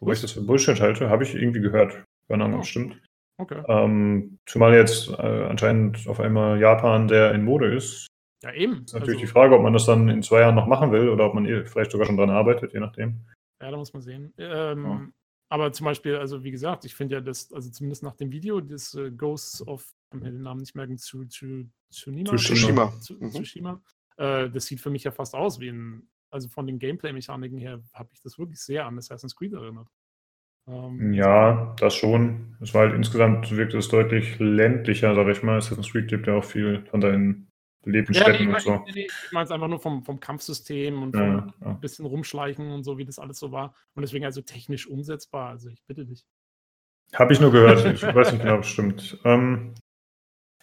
Wobei 0.00 0.12
ich 0.12 0.20
das 0.20 0.32
für 0.32 0.42
Bullshit 0.42 0.80
halte, 0.80 1.08
habe 1.08 1.22
ich 1.22 1.34
irgendwie 1.34 1.60
gehört. 1.60 2.04
Keine 2.28 2.44
Ahnung, 2.44 2.60
oh. 2.60 2.64
stimmt. 2.64 3.00
Okay. 3.38 3.62
Ähm, 3.68 4.38
zumal 4.46 4.74
jetzt 4.74 5.10
äh, 5.10 5.44
anscheinend 5.44 6.06
auf 6.08 6.20
einmal 6.20 6.60
Japan 6.60 7.08
der 7.08 7.32
in 7.32 7.44
Mode 7.44 7.74
ist. 7.74 8.06
Ja, 8.42 8.52
eben. 8.52 8.84
Ist 8.84 8.92
natürlich 8.92 9.16
also, 9.16 9.26
die 9.26 9.32
Frage, 9.32 9.54
ob 9.54 9.62
man 9.62 9.72
das 9.72 9.86
dann 9.86 10.08
in 10.08 10.22
zwei 10.22 10.40
Jahren 10.40 10.54
noch 10.54 10.66
machen 10.66 10.92
will 10.92 11.08
oder 11.08 11.26
ob 11.26 11.34
man 11.34 11.46
eh 11.46 11.64
vielleicht 11.64 11.92
sogar 11.92 12.06
schon 12.06 12.16
dran 12.16 12.30
arbeitet, 12.30 12.72
je 12.72 12.80
nachdem. 12.80 13.24
Ja, 13.60 13.70
da 13.70 13.76
muss 13.76 13.92
man 13.92 14.02
sehen. 14.02 14.34
Ähm, 14.38 14.84
ja. 14.84 15.08
Aber 15.48 15.72
zum 15.72 15.84
Beispiel, 15.84 16.16
also 16.16 16.42
wie 16.42 16.50
gesagt, 16.50 16.84
ich 16.84 16.94
finde 16.94 17.16
ja, 17.16 17.20
das, 17.20 17.52
also 17.52 17.70
zumindest 17.70 18.02
nach 18.02 18.16
dem 18.16 18.30
Video, 18.32 18.60
das 18.60 18.94
äh, 18.94 19.10
Ghosts 19.10 19.66
of, 19.66 19.88
ich 20.12 20.20
mir 20.20 20.30
den 20.30 20.42
Namen 20.42 20.60
nicht 20.60 20.74
merken, 20.74 20.98
zu, 20.98 21.24
zu, 21.26 21.70
Tsushima. 21.90 22.36
Tsushima. 22.36 23.00
Zu, 23.00 23.14
mhm. 23.14 23.30
Tsushima. 23.30 23.82
Äh, 24.16 24.50
das 24.50 24.66
sieht 24.66 24.80
für 24.80 24.90
mich 24.90 25.04
ja 25.04 25.10
fast 25.10 25.34
aus 25.34 25.60
wie 25.60 25.68
ein, 25.70 26.08
also 26.34 26.48
von 26.48 26.66
den 26.66 26.80
Gameplay-Mechaniken 26.80 27.58
her, 27.58 27.80
habe 27.94 28.10
ich 28.12 28.20
das 28.20 28.38
wirklich 28.38 28.60
sehr 28.60 28.86
an 28.86 28.98
Assassin's 28.98 29.36
Creed 29.36 29.52
erinnert. 29.52 29.86
Ähm, 30.66 31.12
ja, 31.12 31.74
das 31.78 31.94
schon. 31.94 32.56
Es 32.60 32.74
war 32.74 32.82
halt 32.82 32.94
insgesamt 32.94 33.50
wirkt 33.56 33.74
es 33.74 33.88
deutlich 33.88 34.38
ländlicher, 34.40 35.14
sag 35.14 35.28
ich 35.28 35.42
mal. 35.42 35.58
Assassin's 35.58 35.92
Creed 35.92 36.08
gibt 36.08 36.26
ja 36.26 36.34
auch 36.34 36.44
viel 36.44 36.84
von 36.86 37.00
deinen 37.00 37.48
belebten 37.84 38.14
ja, 38.14 38.22
Städten 38.22 38.46
nee, 38.46 38.54
und 38.54 38.60
so. 38.60 38.84
Nee, 38.92 39.06
ich 39.06 39.32
meine 39.32 39.44
es 39.44 39.50
einfach 39.52 39.68
nur 39.68 39.78
vom, 39.78 40.02
vom 40.02 40.18
Kampfsystem 40.18 41.02
und 41.02 41.14
vom 41.14 41.22
ja, 41.22 41.54
ja. 41.60 41.66
ein 41.66 41.80
bisschen 41.80 42.06
rumschleichen 42.06 42.70
und 42.72 42.82
so, 42.82 42.98
wie 42.98 43.04
das 43.04 43.20
alles 43.20 43.38
so 43.38 43.52
war. 43.52 43.74
Und 43.94 44.02
deswegen 44.02 44.24
also 44.24 44.40
technisch 44.40 44.88
umsetzbar. 44.88 45.50
Also 45.50 45.68
ich 45.68 45.84
bitte 45.86 46.04
dich. 46.04 46.24
Habe 47.12 47.32
ich 47.32 47.40
nur 47.40 47.52
gehört. 47.52 47.84
Ich 47.84 48.02
weiß 48.02 48.32
nicht 48.32 48.42
genau, 48.42 48.56
ob 48.56 48.62
es 48.62 48.68
stimmt. 48.68 49.18
Ähm, 49.24 49.74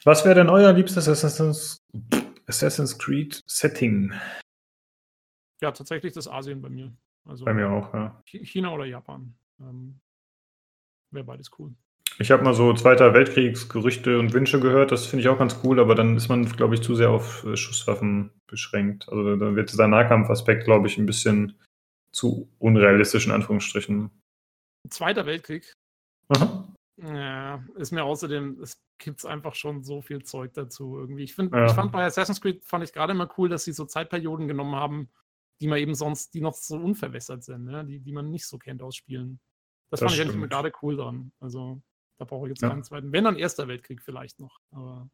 was 0.04 0.26
wäre 0.26 0.36
denn 0.36 0.50
euer 0.50 0.74
liebstes 0.74 1.08
Assassin's, 1.08 1.82
Assassin's 2.48 2.98
Creed 2.98 3.42
Setting? 3.46 4.12
Ja, 5.62 5.72
tatsächlich 5.72 6.14
das 6.14 6.28
Asien 6.28 6.62
bei 6.62 6.70
mir. 6.70 6.92
Also 7.26 7.46
bei 7.46 7.54
mir 7.54 7.70
auch, 7.70 7.94
ja. 7.94 8.22
China 8.26 8.74
oder 8.74 8.86
Japan. 8.86 9.36
Ähm, 9.60 10.00
Wäre 11.12 11.26
beides 11.26 11.52
cool. 11.60 11.74
Ich 12.20 12.32
habe 12.32 12.44
mal 12.44 12.54
so 12.54 12.74
Zweiter 12.74 13.14
Weltkriegsgerüchte 13.14 14.20
und 14.20 14.34
Wünsche 14.34 14.60
gehört, 14.60 14.92
das 14.92 15.06
finde 15.06 15.22
ich 15.22 15.30
auch 15.30 15.40
ganz 15.40 15.60
cool, 15.64 15.80
aber 15.80 15.96
dann 15.96 16.16
ist 16.18 16.30
man, 16.30 16.46
glaube 16.46 16.76
ich, 16.76 16.82
zu 16.82 16.96
sehr 16.96 17.10
auf 17.10 17.44
äh, 17.46 17.56
Schusswaffen 17.56 18.32
beschränkt. 18.48 19.08
Also 19.10 19.36
da 19.36 19.56
wird 19.56 19.72
dieser 19.72 19.88
Nahkampfaspekt, 19.88 20.66
glaube 20.66 20.88
ich, 20.88 20.98
ein 20.98 21.06
bisschen 21.06 21.58
zu 22.12 22.50
unrealistisch 22.60 23.26
in 23.26 23.32
Anführungsstrichen. 23.32 24.12
Zweiter 24.90 25.26
Weltkrieg. 25.26 25.74
Aha. 26.30 26.68
Ja, 26.98 27.64
ist 27.76 27.92
mir 27.92 28.04
außerdem, 28.04 28.60
es 28.62 28.80
gibt 29.00 29.26
einfach 29.26 29.56
schon 29.56 29.84
so 29.84 30.02
viel 30.02 30.22
Zeug 30.24 30.54
dazu 30.54 30.98
irgendwie. 30.98 31.24
Ich, 31.24 31.34
find, 31.34 31.54
ja. 31.54 31.66
ich 31.66 31.72
fand 31.72 31.92
bei 31.92 32.06
Assassin's 32.06 32.42
Creed, 32.42 32.64
fand 32.64 32.84
ich 32.84 32.94
gerade 32.94 33.14
immer 33.14 33.30
cool, 33.38 33.50
dass 33.50 33.64
sie 33.64 33.74
so 33.74 33.86
Zeitperioden 33.86 34.48
genommen 34.48 34.76
haben, 34.76 35.10
die 35.62 35.68
man 35.68 35.80
eben 35.80 35.96
sonst, 35.96 36.34
die 36.34 36.42
noch 36.42 36.56
so 36.56 36.76
unverwässert 36.76 37.44
sind, 37.44 37.66
ne? 37.66 37.86
die, 37.86 38.00
die 38.00 38.12
man 38.12 38.30
nicht 38.30 38.48
so 38.48 38.58
kennt 38.58 38.82
aus 38.82 38.96
Spielen. 38.96 39.40
Das, 39.90 40.00
das 40.00 40.08
fand 40.08 40.12
stimmt. 40.14 40.30
ich 40.32 40.36
eigentlich 40.36 40.50
gerade 40.50 40.72
cool 40.82 40.98
dran. 40.98 41.32
Also, 41.40 41.82
da 42.18 42.26
brauche 42.26 42.48
ich 42.48 42.50
jetzt 42.50 42.62
ja. 42.62 42.70
keinen 42.70 42.84
zweiten. 42.84 43.12
Wenn 43.12 43.24
dann 43.24 43.38
Erster 43.38 43.68
Weltkrieg 43.68 44.02
vielleicht 44.02 44.40
noch. 44.40 44.60
Aber 44.72 45.10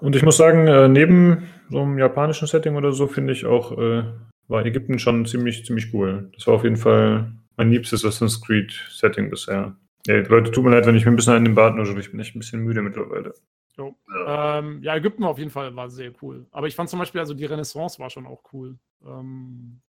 und 0.00 0.14
ich 0.14 0.22
muss 0.22 0.36
sagen, 0.36 0.66
äh, 0.68 0.88
neben 0.88 1.48
so 1.68 1.82
einem 1.82 1.98
japanischen 1.98 2.46
Setting 2.46 2.76
oder 2.76 2.92
so, 2.92 3.08
finde 3.08 3.32
ich 3.32 3.44
auch, 3.44 3.76
äh, 3.76 4.04
war 4.46 4.64
Ägypten 4.64 4.98
schon 4.98 5.26
ziemlich, 5.26 5.64
ziemlich 5.64 5.92
cool. 5.92 6.30
Das 6.34 6.46
war 6.46 6.54
auf 6.54 6.64
jeden 6.64 6.76
Fall 6.76 7.32
mein 7.56 7.70
liebstes 7.70 8.04
Assassin's 8.04 8.40
Creed 8.40 8.72
Setting 8.90 9.30
bisher. 9.30 9.76
Ja, 10.06 10.16
Leute, 10.16 10.50
tut 10.50 10.64
mir 10.64 10.70
leid, 10.70 10.86
wenn 10.86 10.96
ich 10.96 11.04
mir 11.04 11.10
ein 11.10 11.16
bisschen 11.16 11.34
an 11.34 11.44
den 11.44 11.54
Bart 11.54 11.76
nur 11.76 11.86
Ich 11.98 12.10
bin 12.10 12.20
echt 12.20 12.34
ein 12.34 12.38
bisschen 12.38 12.62
müde 12.62 12.82
mittlerweile. 12.82 13.34
Ja. 13.76 14.58
Ähm, 14.58 14.82
ja, 14.82 14.96
Ägypten 14.96 15.24
auf 15.24 15.38
jeden 15.38 15.50
Fall 15.50 15.74
war 15.76 15.90
sehr 15.90 16.12
cool. 16.22 16.46
Aber 16.50 16.66
ich 16.66 16.74
fand 16.74 16.90
zum 16.90 16.98
Beispiel, 16.98 17.20
also 17.20 17.34
die 17.34 17.44
Renaissance 17.44 17.98
war 17.98 18.10
schon 18.10 18.26
auch 18.26 18.42
cool. 18.52 18.78
Ähm, 19.04 19.80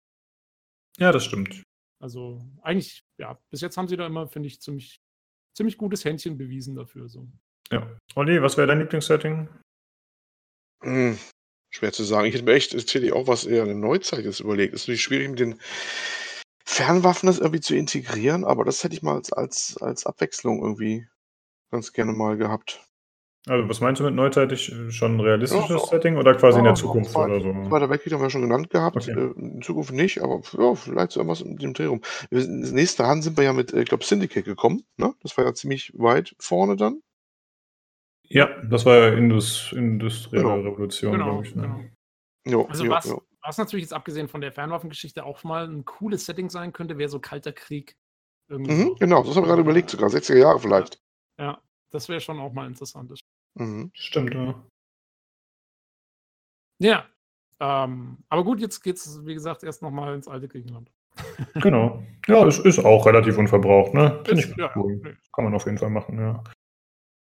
ja, 0.98 1.12
das 1.12 1.24
stimmt. 1.24 1.62
Also 1.98 2.40
eigentlich, 2.62 3.04
ja, 3.18 3.38
bis 3.50 3.60
jetzt 3.60 3.76
haben 3.76 3.88
sie 3.88 3.96
da 3.96 4.06
immer, 4.06 4.26
finde 4.26 4.48
ich, 4.48 4.60
ziemlich, 4.60 5.00
ziemlich 5.54 5.76
gutes 5.76 6.04
Händchen 6.04 6.38
bewiesen 6.38 6.74
dafür. 6.74 7.08
So. 7.08 7.28
Ja. 7.70 7.98
Olli, 8.14 8.40
was 8.42 8.56
wäre 8.56 8.66
dein 8.66 8.80
Lieblingssetting? 8.80 9.48
Hm, 10.82 11.18
schwer 11.70 11.92
zu 11.92 12.04
sagen. 12.04 12.26
Ich 12.26 12.34
hätte 12.34 12.44
mir 12.44 12.54
echt 12.54 12.72
tatsächlich 12.72 13.12
auch 13.12 13.26
was 13.26 13.44
eher 13.44 13.64
eine 13.64 13.74
Neuzeit 13.74 14.24
jetzt 14.24 14.40
überlegt. 14.40 14.74
Es 14.74 14.82
ist 14.82 14.86
natürlich 14.86 15.02
schwierig 15.02 15.28
mit 15.28 15.38
den 15.40 15.60
Fernwaffen 16.64 17.26
das 17.26 17.38
irgendwie 17.38 17.60
zu 17.60 17.74
integrieren, 17.74 18.44
aber 18.44 18.64
das 18.64 18.82
hätte 18.82 18.94
ich 18.94 19.02
mal 19.02 19.16
als, 19.16 19.32
als, 19.32 19.76
als 19.80 20.06
Abwechslung 20.06 20.62
irgendwie 20.62 21.06
ganz 21.70 21.92
gerne 21.92 22.12
mal 22.12 22.36
gehabt. 22.36 22.89
Also, 23.46 23.68
was 23.68 23.80
meinst 23.80 24.00
du 24.00 24.04
mit 24.04 24.14
neuzeitig? 24.14 24.74
Schon 24.90 25.16
ein 25.16 25.20
realistisches 25.20 25.70
ja, 25.70 25.78
so. 25.78 25.86
Setting 25.86 26.16
oder 26.18 26.34
quasi 26.34 26.56
ja, 26.56 26.58
in 26.58 26.64
der 26.64 26.74
Zukunft 26.74 27.12
so 27.12 27.20
oder 27.20 27.40
so? 27.40 27.68
Zweiter 27.68 27.88
Weltkrieg 27.88 28.12
haben 28.12 28.20
wir 28.20 28.28
schon 28.28 28.42
genannt 28.42 28.68
gehabt. 28.68 28.96
Okay. 28.96 29.12
Äh, 29.12 29.32
in 29.38 29.62
Zukunft 29.62 29.92
nicht, 29.92 30.22
aber 30.22 30.42
ja, 30.58 30.74
vielleicht 30.74 31.12
so 31.12 31.20
irgendwas 31.20 31.42
mit 31.42 31.62
dem 31.62 31.72
Dreh 31.72 31.86
rum. 31.86 32.02
Das 32.30 32.46
nächste 32.46 33.06
Hand 33.06 33.24
sind 33.24 33.38
wir 33.38 33.44
ja 33.44 33.54
mit, 33.54 33.72
äh, 33.72 33.80
ich 33.80 33.88
glaube, 33.88 34.04
Syndicate 34.04 34.44
gekommen. 34.44 34.84
Ne? 34.98 35.14
Das 35.22 35.38
war 35.38 35.46
ja 35.46 35.54
ziemlich 35.54 35.92
weit 35.96 36.34
vorne 36.38 36.76
dann. 36.76 37.00
Ja, 38.24 38.48
das 38.62 38.84
war 38.84 38.96
ja 38.96 39.08
Indus, 39.14 39.72
industrielle 39.72 40.44
genau. 40.44 40.60
Revolution, 40.60 41.12
genau, 41.12 41.24
glaube 41.24 41.46
ich. 41.46 41.54
Ne? 41.56 41.62
Genau. 42.44 42.60
Jo, 42.62 42.66
also 42.68 42.84
jo, 42.84 42.90
was, 42.90 43.04
jo. 43.06 43.22
was 43.42 43.56
natürlich 43.56 43.84
jetzt 43.84 43.94
abgesehen 43.94 44.28
von 44.28 44.42
der 44.42 44.52
Fernwaffengeschichte 44.52 45.24
auch 45.24 45.42
mal 45.44 45.66
ein 45.66 45.84
cooles 45.86 46.26
Setting 46.26 46.50
sein 46.50 46.72
könnte, 46.72 46.98
wäre 46.98 47.08
so 47.08 47.20
kalter 47.20 47.52
Krieg. 47.52 47.96
Mhm, 48.48 48.96
genau, 48.98 49.22
das 49.22 49.34
haben 49.34 49.44
wir 49.44 49.48
gerade 49.48 49.62
überlegt, 49.62 49.90
sogar 49.90 50.10
60er 50.10 50.36
Jahre 50.36 50.58
vielleicht. 50.58 51.00
Ja, 51.38 51.62
das 51.90 52.08
wäre 52.08 52.20
schon 52.20 52.38
auch 52.38 52.52
mal 52.52 52.66
interessant. 52.66 53.12
Mhm. 53.54 53.90
Stimmt, 53.94 54.34
ja. 54.34 54.62
Ja. 56.78 57.06
Ähm, 57.60 58.18
aber 58.28 58.44
gut, 58.44 58.60
jetzt 58.60 58.80
geht 58.80 58.96
es, 58.96 59.24
wie 59.26 59.34
gesagt, 59.34 59.62
erst 59.62 59.82
nochmal 59.82 60.14
ins 60.14 60.28
alte 60.28 60.48
Griechenland. 60.48 60.90
genau. 61.54 62.02
Ja, 62.26 62.46
es 62.46 62.58
ist 62.58 62.78
auch 62.78 63.04
relativ 63.06 63.36
unverbraucht, 63.36 63.92
ne? 63.92 64.22
Finde 64.24 64.42
ich 64.42 64.56
ja, 64.56 64.70
cool. 64.76 64.96
Nee. 65.02 65.14
Kann 65.32 65.44
man 65.44 65.54
auf 65.54 65.66
jeden 65.66 65.76
Fall 65.76 65.90
machen, 65.90 66.18
ja. 66.18 66.42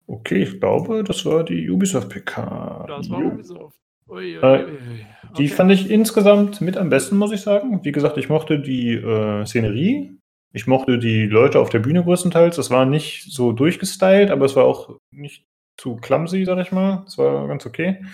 Okay, 0.06 0.42
ich 0.42 0.60
glaube, 0.60 1.02
das 1.02 1.24
war 1.24 1.44
die 1.44 1.68
Ubisoft-PK. 1.70 2.84
Das 2.86 3.10
war 3.10 3.18
Ubisoft. 3.18 3.76
Ui, 4.08 4.36
ui, 4.36 4.42
äh, 4.42 4.64
ui. 4.64 5.06
Die 5.38 5.48
fand 5.48 5.72
ich 5.72 5.90
insgesamt 5.90 6.60
mit 6.60 6.76
am 6.76 6.90
besten, 6.90 7.16
muss 7.16 7.32
ich 7.32 7.40
sagen. 7.40 7.82
Wie 7.82 7.92
gesagt, 7.92 8.18
ich 8.18 8.28
mochte 8.28 8.60
die 8.60 8.94
äh, 8.94 9.46
Szenerie. 9.46 10.18
Ich 10.52 10.66
mochte 10.66 10.98
die 10.98 11.26
Leute 11.26 11.60
auf 11.60 11.70
der 11.70 11.78
Bühne 11.78 12.02
größtenteils. 12.02 12.58
Es 12.58 12.70
war 12.70 12.84
nicht 12.84 13.32
so 13.32 13.52
durchgestylt, 13.52 14.30
aber 14.30 14.44
es 14.44 14.54
war 14.54 14.64
auch 14.64 14.98
nicht 15.10 15.44
zu 15.78 15.96
clumsy, 15.96 16.44
sag 16.44 16.58
ich 16.58 16.72
mal. 16.72 17.02
Das 17.04 17.16
war 17.16 17.48
ganz 17.48 17.64
okay. 17.64 18.04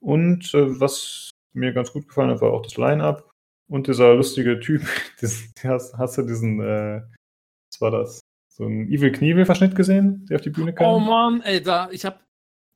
Und 0.00 0.52
äh, 0.54 0.80
was 0.80 1.30
mir 1.54 1.72
ganz 1.72 1.92
gut 1.92 2.08
gefallen 2.08 2.30
hat, 2.30 2.40
war 2.40 2.52
auch 2.52 2.62
das 2.62 2.76
Line-Up. 2.76 3.30
Und 3.68 3.86
dieser 3.86 4.14
lustige 4.14 4.60
Typ, 4.60 4.82
das, 5.20 5.50
hast, 5.62 5.96
hast, 5.96 6.18
du 6.18 6.22
diesen, 6.22 6.60
äh, 6.60 7.02
was 7.70 7.80
war 7.80 7.90
das? 7.90 8.20
So 8.52 8.66
einen 8.66 8.88
Evil 8.88 9.10
Knievel-Verschnitt 9.10 9.74
gesehen, 9.74 10.26
der 10.26 10.36
auf 10.36 10.42
die 10.42 10.50
Bühne 10.50 10.74
kam? 10.74 10.86
Oh 10.86 10.98
Mann, 10.98 11.40
ey, 11.42 11.62
da, 11.62 11.88
ich 11.90 12.04
hab, 12.04 12.20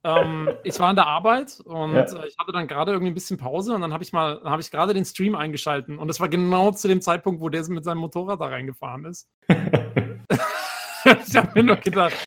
ähm, 0.09 0.51
ich 0.65 0.79
war 0.81 0.91
in 0.91 0.97
der 0.97 1.07
Arbeit 1.07 1.61
und 1.65 1.95
ja. 1.95 2.01
Äh, 2.03 2.29
ich 2.29 2.39
hatte 2.39 2.53
dann 2.53 2.67
gerade 2.67 2.93
irgendwie 2.93 3.11
ein 3.11 3.15
bisschen 3.15 3.37
Pause 3.37 3.75
und 3.75 3.83
dann 3.83 3.93
habe 3.93 4.03
ich 4.03 4.13
mal, 4.13 4.41
habe 4.45 4.63
ich 4.63 4.71
gerade 4.71 4.95
den 4.95 5.05
Stream 5.05 5.35
eingeschalten 5.35 5.99
und 5.99 6.09
das 6.09 6.21
war 6.21 6.29
genau 6.29 6.71
zu 6.73 6.89
dem 6.89 7.03
Zeitpunkt, 7.03 7.41
wo 7.41 7.49
der 7.49 7.69
mit 7.69 7.85
seinem 7.85 7.99
Motorrad 7.99 8.41
da 8.41 8.47
reingefahren 8.47 9.05
ist. 9.05 9.29
ich 9.49 11.37
habe 11.37 11.51
mir 11.55 11.63
nur 11.63 11.77
gedacht, 11.77 12.25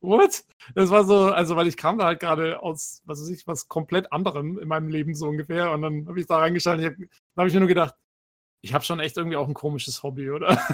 what? 0.00 0.44
Das 0.74 0.90
war 0.90 1.04
so, 1.04 1.32
also 1.32 1.56
weil 1.56 1.66
ich 1.66 1.76
kam 1.76 1.98
da 1.98 2.04
halt 2.04 2.20
gerade 2.20 2.62
aus, 2.62 3.02
was 3.04 3.20
weiß 3.20 3.30
ich, 3.30 3.46
was 3.46 3.68
komplett 3.68 4.12
anderem 4.12 4.58
in 4.58 4.68
meinem 4.68 4.88
Leben 4.88 5.14
so 5.14 5.26
ungefähr 5.26 5.72
und 5.72 5.82
dann 5.82 6.06
habe 6.06 6.20
ich 6.20 6.26
da 6.26 6.38
reingeschaltet, 6.38 6.86
hab, 6.86 6.96
dann 6.96 7.08
habe 7.38 7.48
ich 7.48 7.54
mir 7.54 7.60
nur 7.60 7.68
gedacht, 7.68 7.94
ich 8.62 8.72
habe 8.72 8.84
schon 8.84 9.00
echt 9.00 9.16
irgendwie 9.16 9.36
auch 9.36 9.48
ein 9.48 9.54
komisches 9.54 10.02
Hobby, 10.02 10.30
oder? 10.30 10.56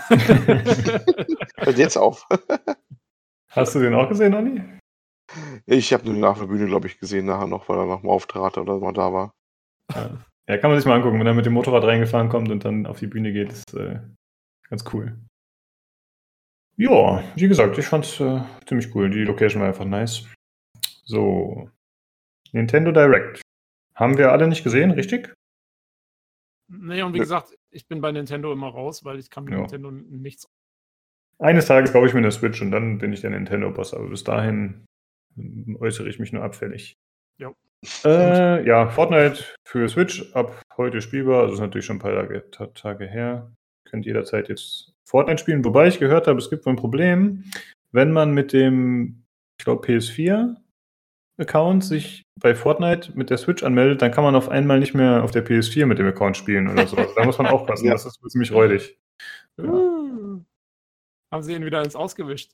Hört 1.57 1.79
jetzt 1.79 1.97
auf. 1.97 2.27
Hast 3.49 3.75
du 3.75 3.81
den 3.81 3.95
auch 3.95 4.09
gesehen, 4.09 4.35
Anni? 4.35 4.63
Ich 5.67 5.93
habe 5.93 6.07
ihn 6.07 6.21
nach 6.21 6.39
der 6.39 6.47
Bühne, 6.47 6.67
glaube 6.67 6.87
ich, 6.87 6.99
gesehen, 6.99 7.27
nachher 7.27 7.47
noch, 7.47 7.69
weil 7.69 7.79
er 7.79 7.87
nach 7.87 8.01
dem 8.01 8.11
Auftrat 8.11 8.59
oder 8.59 8.79
mal 8.79 8.93
da 8.93 9.13
war. 9.13 9.35
Ja. 9.95 10.25
ja. 10.49 10.59
kann 10.59 10.71
man 10.71 10.79
sich 10.79 10.87
mal 10.87 10.97
angucken, 10.97 11.19
wenn 11.19 11.27
er 11.27 11.35
mit 11.35 11.47
dem 11.47 11.53
Motorrad 11.53 11.85
reingefahren 11.85 12.29
kommt 12.29 12.51
und 12.51 12.65
dann 12.65 12.87
auf 12.87 12.99
die 12.99 13.07
Bühne 13.07 13.33
geht. 13.33 13.53
Ist 13.53 13.75
äh, 13.75 14.01
ganz 14.69 14.85
cool. 14.93 15.17
Ja, 16.77 17.23
wie 17.35 17.49
gesagt, 17.49 17.77
ich 17.77 17.87
fand's 17.87 18.19
äh, 18.21 18.41
ziemlich 18.67 18.95
cool. 18.95 19.11
Die 19.11 19.25
Location 19.25 19.61
war 19.61 19.69
einfach 19.69 19.85
nice. 19.85 20.27
So. 21.05 21.69
Nintendo 22.53 22.91
Direct. 22.91 23.43
Haben 23.95 24.17
wir 24.17 24.33
alle 24.33 24.49
nicht 24.49 24.65
gesehen, 24.65 24.93
richtig? 24.93 25.35
Nee, 26.69 27.03
und 27.03 27.15
wie 27.15 27.19
gesagt, 27.19 27.55
ich 27.71 27.87
bin 27.87 28.01
bei 28.01 28.13
Nintendo 28.13 28.53
immer 28.53 28.69
raus, 28.69 29.05
weil 29.05 29.19
ich 29.19 29.29
kann 29.29 29.45
mit 29.45 29.53
ja. 29.53 29.61
Nintendo 29.61 29.91
nichts. 29.91 30.49
Eines 31.39 31.67
Tages 31.67 31.93
baue 31.93 32.07
ich 32.07 32.13
mir 32.13 32.19
eine 32.19 32.31
Switch 32.31 32.63
und 32.63 32.71
dann 32.71 32.99
bin 32.99 33.13
ich 33.13 33.23
der 33.23 33.31
Nintendo-Boss, 33.31 33.93
aber 33.95 34.09
bis 34.09 34.25
dahin 34.25 34.87
äußere 35.79 36.09
ich 36.09 36.19
mich 36.19 36.33
nur 36.33 36.43
abfällig. 36.43 36.99
Ja. 37.39 37.53
Äh, 38.05 38.67
ja, 38.67 38.89
Fortnite 38.89 39.45
für 39.65 39.89
Switch 39.89 40.35
ab 40.35 40.63
heute 40.77 41.01
spielbar. 41.01 41.43
Also 41.43 41.55
ist 41.55 41.61
natürlich 41.61 41.87
schon 41.87 41.97
ein 41.97 42.01
paar 42.01 42.15
Tage, 42.15 42.73
Tage 42.75 43.07
her. 43.07 43.53
Könnt 43.89 44.07
jederzeit 44.07 44.49
jetzt 44.49 44.93
Fortnite 45.05 45.39
spielen. 45.39 45.65
Wobei 45.65 45.89
ich 45.89 45.99
gehört 45.99 46.27
habe, 46.27 46.39
es 46.39 46.51
gibt 46.51 46.67
wohl 46.67 46.75
ein 46.75 46.77
Problem, 46.77 47.45
wenn 47.93 48.13
man 48.13 48.33
mit 48.33 48.53
dem, 48.53 49.25
ich 49.59 49.65
glaube, 49.65 49.87
PS4 49.87 50.57
Account 51.41 51.85
sich 51.85 52.27
bei 52.39 52.55
Fortnite 52.55 53.13
mit 53.17 53.31
der 53.31 53.39
Switch 53.39 53.63
anmeldet, 53.63 54.03
dann 54.03 54.13
kann 54.13 54.25
man 54.25 54.37
auf 54.37 54.49
einmal 54.51 54.79
nicht 54.79 54.95
mehr 54.95 55.25
auf 55.25 55.31
der 55.31 55.45
PS4 55.45 55.87
mit 55.87 55.99
dem 55.99 56.07
Account 56.07 56.37
spielen 56.37 56.69
oder 56.69 56.87
so. 56.87 56.97
Also 56.97 57.15
da 57.15 57.25
muss 57.25 57.39
man 57.39 57.47
aufpassen, 57.47 57.87
ja. 57.87 57.93
das 57.93 58.05
ist 58.05 58.21
ziemlich 58.29 58.53
räudig. 58.53 58.99
Ja. 59.57 59.65
haben 61.33 61.43
sie 61.43 61.55
ihn 61.55 61.65
wieder 61.65 61.83
ins 61.83 61.97
Ausgewischt. 61.97 62.53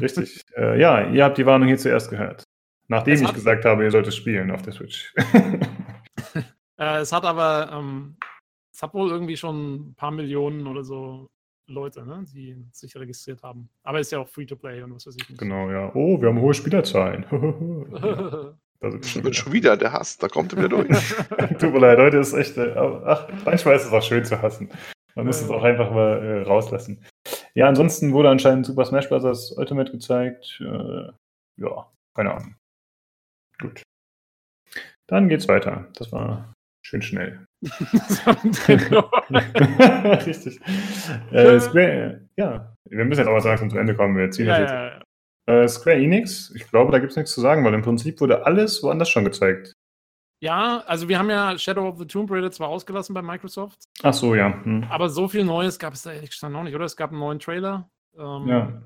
Richtig. 0.00 0.42
Äh, 0.56 0.80
ja, 0.80 1.08
ihr 1.10 1.24
habt 1.24 1.38
die 1.38 1.46
Warnung 1.46 1.68
hier 1.68 1.78
zuerst 1.78 2.10
gehört. 2.10 2.44
Nachdem 2.88 3.14
es 3.14 3.22
ich 3.22 3.32
gesagt 3.32 3.64
habe, 3.64 3.84
ihr 3.84 3.90
solltet 3.90 4.14
spielen 4.14 4.50
auf 4.50 4.62
der 4.62 4.72
Switch. 4.72 5.14
äh, 6.76 6.98
es 6.98 7.12
hat 7.12 7.24
aber, 7.24 7.70
ähm, 7.72 8.16
es 8.72 8.82
hat 8.82 8.94
wohl 8.94 9.10
irgendwie 9.10 9.36
schon 9.36 9.90
ein 9.90 9.94
paar 9.94 10.10
Millionen 10.10 10.66
oder 10.66 10.82
so 10.82 11.28
Leute, 11.70 12.04
ne, 12.04 12.24
die 12.34 12.56
sich 12.72 12.96
registriert 12.96 13.42
haben. 13.42 13.68
Aber 13.84 14.00
ist 14.00 14.10
ja 14.12 14.18
auch 14.18 14.28
Free-to-Play 14.28 14.82
und 14.82 14.94
was 14.94 15.06
weiß 15.06 15.16
ich 15.20 15.28
nicht. 15.28 15.38
Genau, 15.38 15.70
ja. 15.70 15.90
Oh, 15.94 16.20
wir 16.20 16.28
haben 16.28 16.40
hohe 16.40 16.52
Spielerzahlen. 16.52 17.24
da 18.80 18.90
sind 18.90 19.06
schon, 19.06 19.24
wieder. 19.24 19.34
schon 19.34 19.52
wieder 19.52 19.76
der 19.76 19.92
Hass, 19.92 20.18
da 20.18 20.28
kommt 20.28 20.52
er 20.52 20.58
wieder 20.58 20.68
durch. 20.68 21.14
Tut 21.58 21.72
mir 21.72 21.78
leid, 21.78 21.98
heute 21.98 22.18
ist 22.18 22.32
echt, 22.32 22.56
äh, 22.56 22.74
ach, 22.76 23.28
manchmal 23.44 23.76
ist 23.76 23.86
es 23.86 23.92
auch 23.92 24.02
schön 24.02 24.24
zu 24.24 24.42
hassen. 24.42 24.68
Man 25.14 25.26
muss 25.26 25.40
es 25.40 25.50
auch 25.50 25.62
einfach 25.62 25.90
mal 25.92 26.22
äh, 26.22 26.42
rauslassen. 26.42 27.04
Ja, 27.54 27.68
ansonsten 27.68 28.12
wurde 28.12 28.30
anscheinend 28.30 28.66
Super 28.66 28.84
Smash 28.84 29.08
Bros. 29.08 29.52
Ultimate 29.52 29.92
gezeigt. 29.92 30.60
Äh, 30.60 31.10
ja, 31.60 31.90
keine 32.14 32.34
Ahnung. 32.34 32.54
Gut. 33.60 33.82
Dann 35.06 35.28
geht's 35.28 35.48
weiter. 35.48 35.88
Das 35.94 36.12
war 36.12 36.52
schön 36.84 37.02
schnell. 37.02 37.44
Richtig. 40.26 40.60
Äh, 41.30 41.60
Square, 41.60 42.28
ja, 42.36 42.74
wir 42.88 43.04
müssen 43.04 43.20
jetzt 43.20 43.28
aber 43.28 43.40
langsam 43.40 43.70
zum 43.70 43.78
Ende 43.78 43.94
kommen. 43.94 44.16
Wir 44.16 44.30
ziehen 44.30 44.46
ja, 44.46 44.58
das 44.58 44.70
jetzt. 44.70 44.72
Ja, 44.72 45.62
äh, 45.62 45.68
Square 45.68 45.96
Enix, 45.96 46.52
ich 46.54 46.66
glaube, 46.68 46.92
da 46.92 46.98
gibt 46.98 47.10
es 47.10 47.16
nichts 47.16 47.32
zu 47.32 47.40
sagen, 47.40 47.64
weil 47.64 47.74
im 47.74 47.82
Prinzip 47.82 48.20
wurde 48.20 48.46
alles 48.46 48.82
woanders 48.82 49.10
schon 49.10 49.24
gezeigt. 49.24 49.74
Ja, 50.40 50.78
also 50.86 51.08
wir 51.08 51.18
haben 51.18 51.28
ja 51.28 51.58
Shadow 51.58 51.86
of 51.86 51.98
the 51.98 52.06
Tomb 52.06 52.30
Raider 52.30 52.50
zwar 52.50 52.68
ausgelassen 52.68 53.14
bei 53.14 53.20
Microsoft. 53.20 53.78
Ach 54.02 54.14
so, 54.14 54.34
ja. 54.34 54.62
Hm. 54.64 54.86
Aber 54.88 55.10
so 55.10 55.28
viel 55.28 55.44
Neues 55.44 55.78
gab 55.78 55.92
es 55.92 56.02
da 56.02 56.12
ehrlich 56.12 56.30
gesagt 56.30 56.52
noch 56.52 56.62
nicht, 56.62 56.74
oder? 56.74 56.86
Es 56.86 56.96
gab 56.96 57.10
einen 57.10 57.20
neuen 57.20 57.38
Trailer. 57.38 57.90
Ähm, 58.16 58.48
ja. 58.48 58.82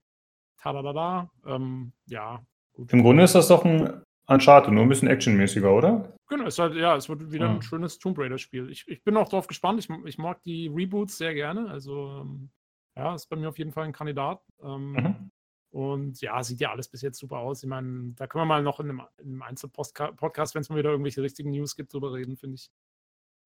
Tadadada. 0.61 1.31
Ähm, 1.47 1.93
ja. 2.07 2.45
Gut. 2.73 2.93
Im 2.93 3.03
Grunde 3.03 3.23
ist 3.23 3.37
das 3.37 3.49
doch 3.49 3.65
ein 3.65 4.03
Uncharted, 4.27 4.73
nur 4.73 4.83
ein 4.83 4.89
bisschen 4.89 5.09
actionmäßiger, 5.09 5.73
oder? 5.73 6.13
Genau, 6.29 6.47
es, 6.47 6.59
halt, 6.59 6.75
ja, 6.75 6.97
es 6.97 7.09
wird 7.09 7.31
wieder 7.31 7.47
ja. 7.47 7.53
ein 7.53 7.63
schönes 7.63 7.99
Tomb 7.99 8.19
Raider-Spiel. 8.19 8.71
Ich, 8.71 8.89
ich 8.89 9.05
bin 9.05 9.17
auch 9.17 9.29
drauf 9.29 9.47
gespannt. 9.47 9.79
Ich, 9.79 9.89
ich 10.07 10.19
mag 10.19 10.43
die 10.43 10.67
Reboots 10.67 11.19
sehr 11.19 11.35
gerne. 11.35 11.71
Also, 11.71 12.23
ähm, 12.23 12.51
ja, 12.97 13.15
ist 13.15 13.29
bei 13.29 13.37
mir 13.37 13.49
auf 13.49 13.59
jeden 13.59 13.73
Fall 13.73 13.85
ein 13.85 13.93
Kandidat. 13.93 14.41
Ähm, 14.63 14.93
mhm. 14.93 15.31
Und 15.75 16.21
ja, 16.21 16.41
sieht 16.45 16.61
ja 16.61 16.71
alles 16.71 16.87
bis 16.87 17.03
jetzt 17.03 17.19
super 17.19 17.39
aus. 17.39 17.65
Ich 17.65 17.69
meine, 17.69 18.13
da 18.15 18.29
können 18.29 18.43
wir 18.43 18.47
mal 18.47 18.63
noch 18.63 18.79
in 18.79 18.91
einem, 18.91 19.03
einem 19.19 19.43
Einzelpodcast, 19.43 20.55
wenn 20.55 20.63
es 20.63 20.69
mal 20.69 20.79
wieder 20.79 20.91
irgendwelche 20.91 21.21
richtigen 21.21 21.51
News 21.51 21.75
gibt, 21.75 21.93
drüber 21.93 22.13
reden, 22.13 22.37
finde 22.37 22.55
ich. 22.55 22.71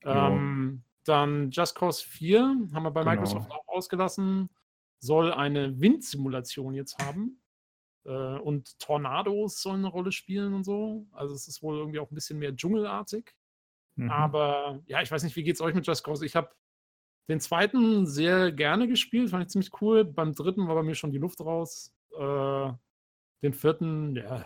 Ähm, 0.02 0.82
dann 1.04 1.50
Just 1.50 1.74
Cause 1.74 2.04
4 2.06 2.40
haben 2.74 2.82
wir 2.82 2.90
bei 2.90 3.00
genau. 3.00 3.12
Microsoft 3.12 3.50
auch 3.50 3.66
ausgelassen. 3.68 4.50
Soll 4.98 5.32
eine 5.32 5.80
Windsimulation 5.80 6.74
jetzt 6.74 6.98
haben. 6.98 7.40
Äh, 8.04 8.10
und 8.10 8.78
Tornados 8.78 9.62
sollen 9.62 9.86
eine 9.86 9.88
Rolle 9.88 10.12
spielen 10.12 10.52
und 10.52 10.64
so. 10.64 11.06
Also 11.12 11.34
es 11.34 11.48
ist 11.48 11.62
wohl 11.62 11.78
irgendwie 11.78 11.98
auch 11.98 12.10
ein 12.10 12.14
bisschen 12.14 12.38
mehr 12.38 12.54
dschungelartig. 12.54 13.34
Mhm. 13.94 14.10
Aber 14.10 14.82
ja, 14.84 15.00
ich 15.00 15.10
weiß 15.10 15.22
nicht, 15.22 15.36
wie 15.36 15.44
geht 15.44 15.54
es 15.54 15.62
euch 15.62 15.74
mit 15.74 15.86
Just 15.86 16.04
Cause? 16.04 16.26
Ich 16.26 16.36
habe 16.36 16.50
den 17.30 17.40
zweiten 17.40 18.06
sehr 18.06 18.52
gerne 18.52 18.86
gespielt, 18.86 19.30
fand 19.30 19.44
ich 19.44 19.48
ziemlich 19.48 19.80
cool. 19.80 20.04
Beim 20.04 20.34
dritten 20.34 20.68
war 20.68 20.74
bei 20.74 20.82
mir 20.82 20.94
schon 20.94 21.10
die 21.10 21.16
Luft 21.16 21.40
raus. 21.40 21.94
Äh, 22.18 22.72
den 23.42 23.52
vierten, 23.52 24.16
ja, 24.16 24.44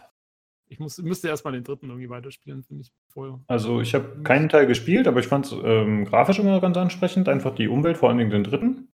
ich 0.69 0.79
muss, 0.79 0.99
müsste 0.99 1.29
erstmal 1.29 1.53
den 1.53 1.65
dritten 1.65 1.89
irgendwie 1.89 2.11
weiterspielen, 2.11 2.63
finde 2.63 2.83
ich 2.83 2.93
voll. 3.13 3.39
Also 3.47 3.81
ich 3.81 3.95
habe 3.95 4.23
keinen 4.23 4.49
Teil 4.49 4.67
gespielt, 4.67 5.07
aber 5.07 5.21
ich 5.21 5.27
fand 5.27 5.47
es 5.47 5.53
ähm, 5.53 6.05
grafisch 6.05 6.39
immer 6.39 6.61
ganz 6.61 6.77
ansprechend, 6.77 7.29
einfach 7.29 7.55
die 7.55 7.69
Umwelt, 7.69 7.99
vor 7.99 8.09
allen 8.09 8.19
Dingen 8.19 8.31
den 8.31 8.45
dritten. 8.45 8.89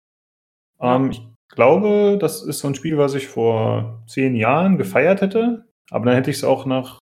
Ähm, 0.80 1.10
Ich 1.10 1.22
glaube, 1.54 2.18
das 2.20 2.42
ist 2.42 2.58
so 2.58 2.68
ein 2.68 2.74
Spiel, 2.74 2.98
was 2.98 3.14
ich 3.14 3.28
vor 3.28 4.02
zehn 4.06 4.34
Jahren 4.34 4.78
gefeiert 4.78 5.20
hätte, 5.20 5.66
aber 5.90 6.06
dann 6.06 6.14
hätte 6.14 6.30
ich 6.30 6.38
es 6.38 6.44
auch 6.44 6.66
nach, 6.66 6.98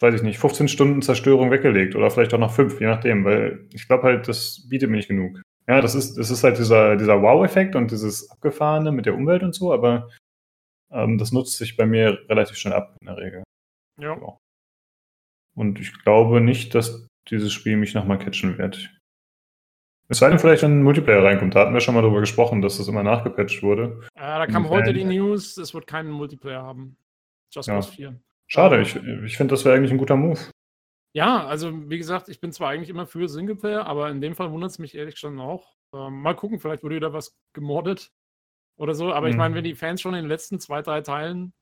weiß 0.00 0.14
ich 0.14 0.22
nicht, 0.22 0.38
15 0.38 0.68
Stunden 0.68 1.02
Zerstörung 1.02 1.50
weggelegt 1.50 1.94
oder 1.94 2.10
vielleicht 2.10 2.34
auch 2.34 2.38
nach 2.38 2.50
fünf, 2.52 2.80
je 2.80 2.86
nachdem, 2.86 3.24
weil 3.24 3.68
ich 3.72 3.86
glaube 3.86 4.04
halt, 4.04 4.28
das 4.28 4.66
bietet 4.68 4.90
mir 4.90 4.96
nicht 4.96 5.08
genug. 5.08 5.40
Ja, 5.68 5.80
das 5.80 5.94
ist, 5.94 6.16
das 6.16 6.30
ist 6.30 6.42
halt 6.42 6.58
dieser, 6.58 6.96
dieser 6.96 7.22
Wow-Effekt 7.22 7.76
und 7.76 7.90
dieses 7.92 8.28
Abgefahrene 8.30 8.90
mit 8.90 9.06
der 9.06 9.14
Umwelt 9.14 9.42
und 9.44 9.54
so, 9.54 9.72
aber 9.72 10.08
ähm, 10.92 11.18
das 11.18 11.32
nutzt 11.32 11.58
sich 11.58 11.76
bei 11.76 11.86
mir 11.86 12.18
relativ 12.28 12.56
schnell 12.56 12.74
ab 12.74 12.96
in 13.00 13.06
der 13.06 13.16
Regel. 13.16 13.42
Ja. 14.00 14.18
So. 14.18 14.38
Und 15.54 15.80
ich 15.80 15.92
glaube 16.04 16.40
nicht, 16.40 16.74
dass 16.74 17.06
dieses 17.28 17.52
Spiel 17.52 17.76
mich 17.76 17.94
nochmal 17.94 18.18
catchen 18.18 18.58
wird. 18.58 18.90
Es 20.08 20.18
sei 20.18 20.28
denn, 20.28 20.38
vielleicht 20.38 20.62
wenn 20.62 20.80
ein 20.80 20.82
Multiplayer 20.82 21.24
reinkommt. 21.24 21.54
Da 21.54 21.60
hatten 21.60 21.72
wir 21.72 21.80
schon 21.80 21.94
mal 21.94 22.02
drüber 22.02 22.20
gesprochen, 22.20 22.60
dass 22.60 22.78
das 22.78 22.88
immer 22.88 23.02
nachgepatcht 23.02 23.62
wurde. 23.62 24.00
Ja, 24.16 24.38
da 24.38 24.46
kam 24.46 24.68
heute 24.68 24.92
die 24.92 25.04
News, 25.04 25.56
es 25.56 25.72
wird 25.72 25.86
keinen 25.86 26.10
Multiplayer 26.10 26.62
haben. 26.62 26.96
Just 27.50 27.68
Cause 27.68 27.90
ja. 27.90 28.10
4. 28.10 28.20
Schade, 28.46 28.82
ich, 28.82 28.96
ich 28.96 29.36
finde, 29.36 29.52
das 29.52 29.64
wäre 29.64 29.74
eigentlich 29.74 29.92
ein 29.92 29.98
guter 29.98 30.16
Move. 30.16 30.38
Ja, 31.14 31.46
also 31.46 31.88
wie 31.88 31.98
gesagt, 31.98 32.28
ich 32.28 32.40
bin 32.40 32.52
zwar 32.52 32.70
eigentlich 32.70 32.90
immer 32.90 33.06
für 33.06 33.28
Singleplayer, 33.28 33.86
aber 33.86 34.10
in 34.10 34.20
dem 34.20 34.34
Fall 34.34 34.50
wundert 34.50 34.70
es 34.70 34.78
mich 34.78 34.94
ehrlich 34.94 35.14
gesagt 35.14 35.38
auch. 35.38 35.74
Ähm, 35.94 36.20
mal 36.20 36.34
gucken, 36.34 36.58
vielleicht 36.58 36.82
wurde 36.82 36.96
wieder 36.96 37.12
was 37.12 37.34
gemordet 37.54 38.10
oder 38.76 38.94
so. 38.94 39.12
Aber 39.12 39.26
mhm. 39.26 39.32
ich 39.32 39.36
meine, 39.36 39.54
wenn 39.54 39.64
die 39.64 39.74
Fans 39.74 40.00
schon 40.00 40.14
in 40.14 40.22
den 40.22 40.28
letzten 40.28 40.60
zwei, 40.60 40.82
drei 40.82 41.00
Teilen 41.00 41.52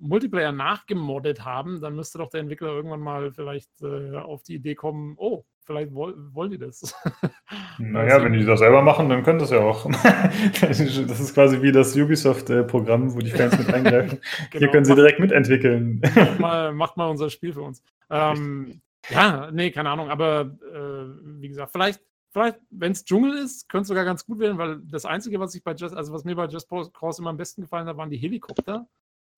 Multiplayer 0.00 0.52
nachgemoddet 0.52 1.44
haben, 1.44 1.80
dann 1.80 1.96
müsste 1.96 2.18
doch 2.18 2.30
der 2.30 2.40
Entwickler 2.40 2.68
irgendwann 2.68 3.00
mal 3.00 3.32
vielleicht 3.32 3.70
äh, 3.82 4.16
auf 4.16 4.42
die 4.42 4.54
Idee 4.54 4.74
kommen, 4.74 5.14
oh, 5.16 5.44
vielleicht 5.64 5.92
woll 5.92 6.14
wollen 6.32 6.50
die 6.50 6.58
das. 6.58 6.94
Naja, 7.80 8.22
wenn 8.22 8.32
die 8.32 8.44
das 8.44 8.58
selber 8.58 8.82
machen, 8.82 9.08
dann 9.08 9.22
können 9.22 9.38
das 9.38 9.50
ja 9.50 9.60
auch. 9.60 9.88
das 10.60 10.80
ist 10.80 11.34
quasi 11.34 11.62
wie 11.62 11.70
das 11.70 11.96
Ubisoft-Programm, 11.96 13.14
wo 13.14 13.20
die 13.20 13.30
Fans 13.30 13.56
mit 13.56 13.72
eingreifen. 13.72 14.18
genau, 14.50 14.58
Hier 14.58 14.68
können 14.68 14.84
sie 14.84 14.96
direkt 14.96 15.20
mitentwickeln. 15.20 16.00
macht, 16.14 16.40
mal, 16.40 16.72
macht 16.72 16.96
mal 16.96 17.06
unser 17.06 17.30
Spiel 17.30 17.52
für 17.52 17.62
uns. 17.62 17.82
Ähm, 18.10 18.82
ja, 19.10 19.50
nee, 19.52 19.70
keine 19.70 19.90
Ahnung, 19.90 20.10
aber 20.10 20.56
äh, 20.60 21.40
wie 21.40 21.48
gesagt, 21.48 21.70
vielleicht 21.70 22.00
vielleicht, 22.38 22.60
wenn 22.70 22.92
es 22.92 23.04
Dschungel 23.04 23.36
ist, 23.38 23.68
könnte 23.68 23.82
es 23.82 23.88
sogar 23.88 24.04
ganz 24.04 24.24
gut 24.24 24.38
werden, 24.38 24.58
weil 24.58 24.80
das 24.84 25.04
Einzige, 25.04 25.40
was 25.40 25.54
ich 25.54 25.62
bei 25.62 25.74
Just, 25.74 25.94
also 25.94 26.12
was 26.12 26.24
mir 26.24 26.36
bei 26.36 26.46
Just 26.46 26.68
Cause 26.68 27.20
immer 27.20 27.30
am 27.30 27.36
besten 27.36 27.62
gefallen 27.62 27.86
hat, 27.88 27.96
waren 27.96 28.10
die 28.10 28.18
Helikopter. 28.18 28.88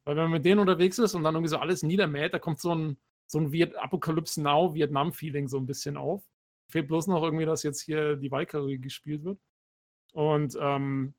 Weil 0.05 0.17
wenn 0.17 0.25
man 0.25 0.33
mit 0.33 0.45
denen 0.45 0.61
unterwegs 0.61 0.99
ist 0.99 1.15
und 1.15 1.25
dann 1.25 1.35
irgendwie 1.35 1.51
so 1.51 1.59
alles 1.59 1.83
niedermäht, 1.83 2.35
da 2.35 2.39
kommt 2.39 2.61
so 2.61 2.75
ein, 2.75 2.99
so 3.27 3.39
ein 3.39 3.53
Viet 3.53 3.77
Apocalypse 3.77 4.43
Now 4.43 4.75
Vietnam-Feeling 4.75 5.49
so 5.49 5.59
ein 5.59 5.67
bisschen 5.67 5.97
auf. 5.97 6.23
Fehlt 6.69 6.89
bloß 6.89 7.07
noch 7.09 7.23
irgendwie, 7.23 7.47
dass 7.47 7.63
jetzt 7.63 7.81
hier 7.81 8.17
die 8.17 8.31
Valkyrie 8.31 8.79
gespielt 8.79 9.25
wird. 9.25 9.41
Und 10.13 10.57
ähm, 10.61 11.15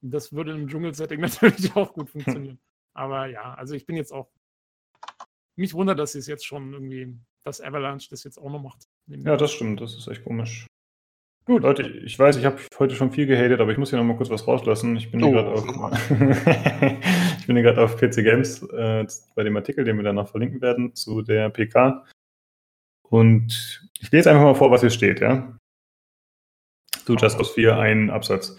das 0.00 0.32
würde 0.32 0.52
im 0.52 0.68
Dschungelsetting 0.68 1.20
natürlich 1.20 1.74
auch 1.76 1.92
gut 1.92 2.10
funktionieren. 2.10 2.60
Aber 2.94 3.26
ja, 3.26 3.54
also 3.54 3.74
ich 3.74 3.86
bin 3.86 3.96
jetzt 3.96 4.12
auch. 4.12 4.30
Mich 5.56 5.74
wundert, 5.74 5.98
dass 5.98 6.12
sie 6.12 6.18
es 6.18 6.26
jetzt 6.26 6.44
schon 6.44 6.72
irgendwie, 6.72 7.16
dass 7.44 7.60
Avalanche 7.60 8.08
das 8.10 8.24
jetzt 8.24 8.38
auch 8.38 8.50
noch 8.50 8.60
macht. 8.60 8.88
Ja, 9.06 9.36
das 9.36 9.52
stimmt, 9.52 9.80
das 9.80 9.94
ist 9.94 10.08
echt 10.08 10.24
komisch. 10.24 10.66
Gut, 11.46 11.62
Leute, 11.62 11.82
ich 11.82 12.18
weiß, 12.18 12.36
ich 12.38 12.46
habe 12.46 12.56
heute 12.78 12.94
schon 12.94 13.12
viel 13.12 13.26
gehatet, 13.26 13.60
aber 13.60 13.70
ich 13.70 13.76
muss 13.76 13.90
hier 13.90 13.98
noch 13.98 14.06
mal 14.06 14.16
kurz 14.16 14.30
was 14.30 14.48
rauslassen. 14.48 14.96
Ich 14.96 15.10
bin 15.10 15.20
hier 15.20 15.28
oh. 15.28 15.32
gerade 15.32 15.50
auf, 15.50 16.10
ich 17.38 17.46
bin 17.46 17.56
hier 17.56 17.62
gerade 17.62 17.82
auf 17.82 17.96
PC 17.98 18.24
Games 18.24 18.62
äh, 18.62 19.06
bei 19.34 19.42
dem 19.42 19.54
Artikel, 19.54 19.84
den 19.84 19.98
wir 19.98 20.04
dann 20.04 20.16
noch 20.16 20.28
verlinken 20.28 20.62
werden 20.62 20.94
zu 20.94 21.20
der 21.20 21.50
PK. 21.50 22.06
Und 23.02 23.90
ich 24.00 24.10
lese 24.10 24.30
einfach 24.30 24.42
mal 24.42 24.54
vor, 24.54 24.70
was 24.70 24.80
hier 24.80 24.90
steht, 24.90 25.20
ja. 25.20 25.54
Zu 27.04 27.14
Just 27.16 27.36
Cause 27.36 27.52
4 27.52 27.76
ein 27.76 28.08
Absatz. 28.08 28.56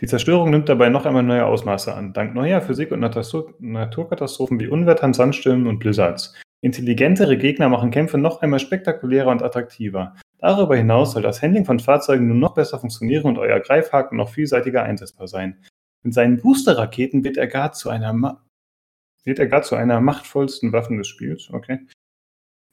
Die 0.00 0.06
Zerstörung 0.06 0.50
nimmt 0.50 0.68
dabei 0.68 0.88
noch 0.88 1.06
einmal 1.06 1.22
neue 1.22 1.46
Ausmaße 1.46 1.94
an, 1.94 2.12
dank 2.12 2.34
neuer 2.34 2.60
Physik- 2.60 2.90
und 2.90 3.00
Naturkatastrophen 3.00 4.58
wie 4.58 4.66
Unwettern, 4.66 5.14
Sandstürmen 5.14 5.68
und 5.68 5.78
Blizzards. 5.78 6.34
Intelligentere 6.60 7.38
Gegner 7.38 7.68
machen 7.68 7.92
Kämpfe 7.92 8.18
noch 8.18 8.42
einmal 8.42 8.58
spektakulärer 8.58 9.30
und 9.30 9.42
attraktiver. 9.42 10.16
Darüber 10.38 10.76
hinaus 10.76 11.12
soll 11.12 11.22
das 11.22 11.42
Handling 11.42 11.64
von 11.64 11.80
Fahrzeugen 11.80 12.28
nun 12.28 12.38
noch 12.38 12.54
besser 12.54 12.78
funktionieren 12.78 13.24
und 13.24 13.38
euer 13.38 13.60
Greifhaken 13.60 14.16
noch 14.16 14.30
vielseitiger 14.30 14.84
einsetzbar 14.84 15.26
sein. 15.26 15.64
Mit 16.02 16.14
seinen 16.14 16.40
Booster-Raketen 16.40 17.24
wird 17.24 17.36
er 17.36 17.48
gar 17.48 17.72
zu 17.72 17.90
einer 17.90 18.12
Ma 18.12 18.42
wird 19.24 19.40
er 19.40 19.46
gar 19.46 19.62
zu 19.62 19.74
einer 19.74 20.00
machtvollsten 20.00 20.72
Waffe 20.72 20.96
des 20.96 21.06
Spiels. 21.06 21.50
Okay. 21.52 21.86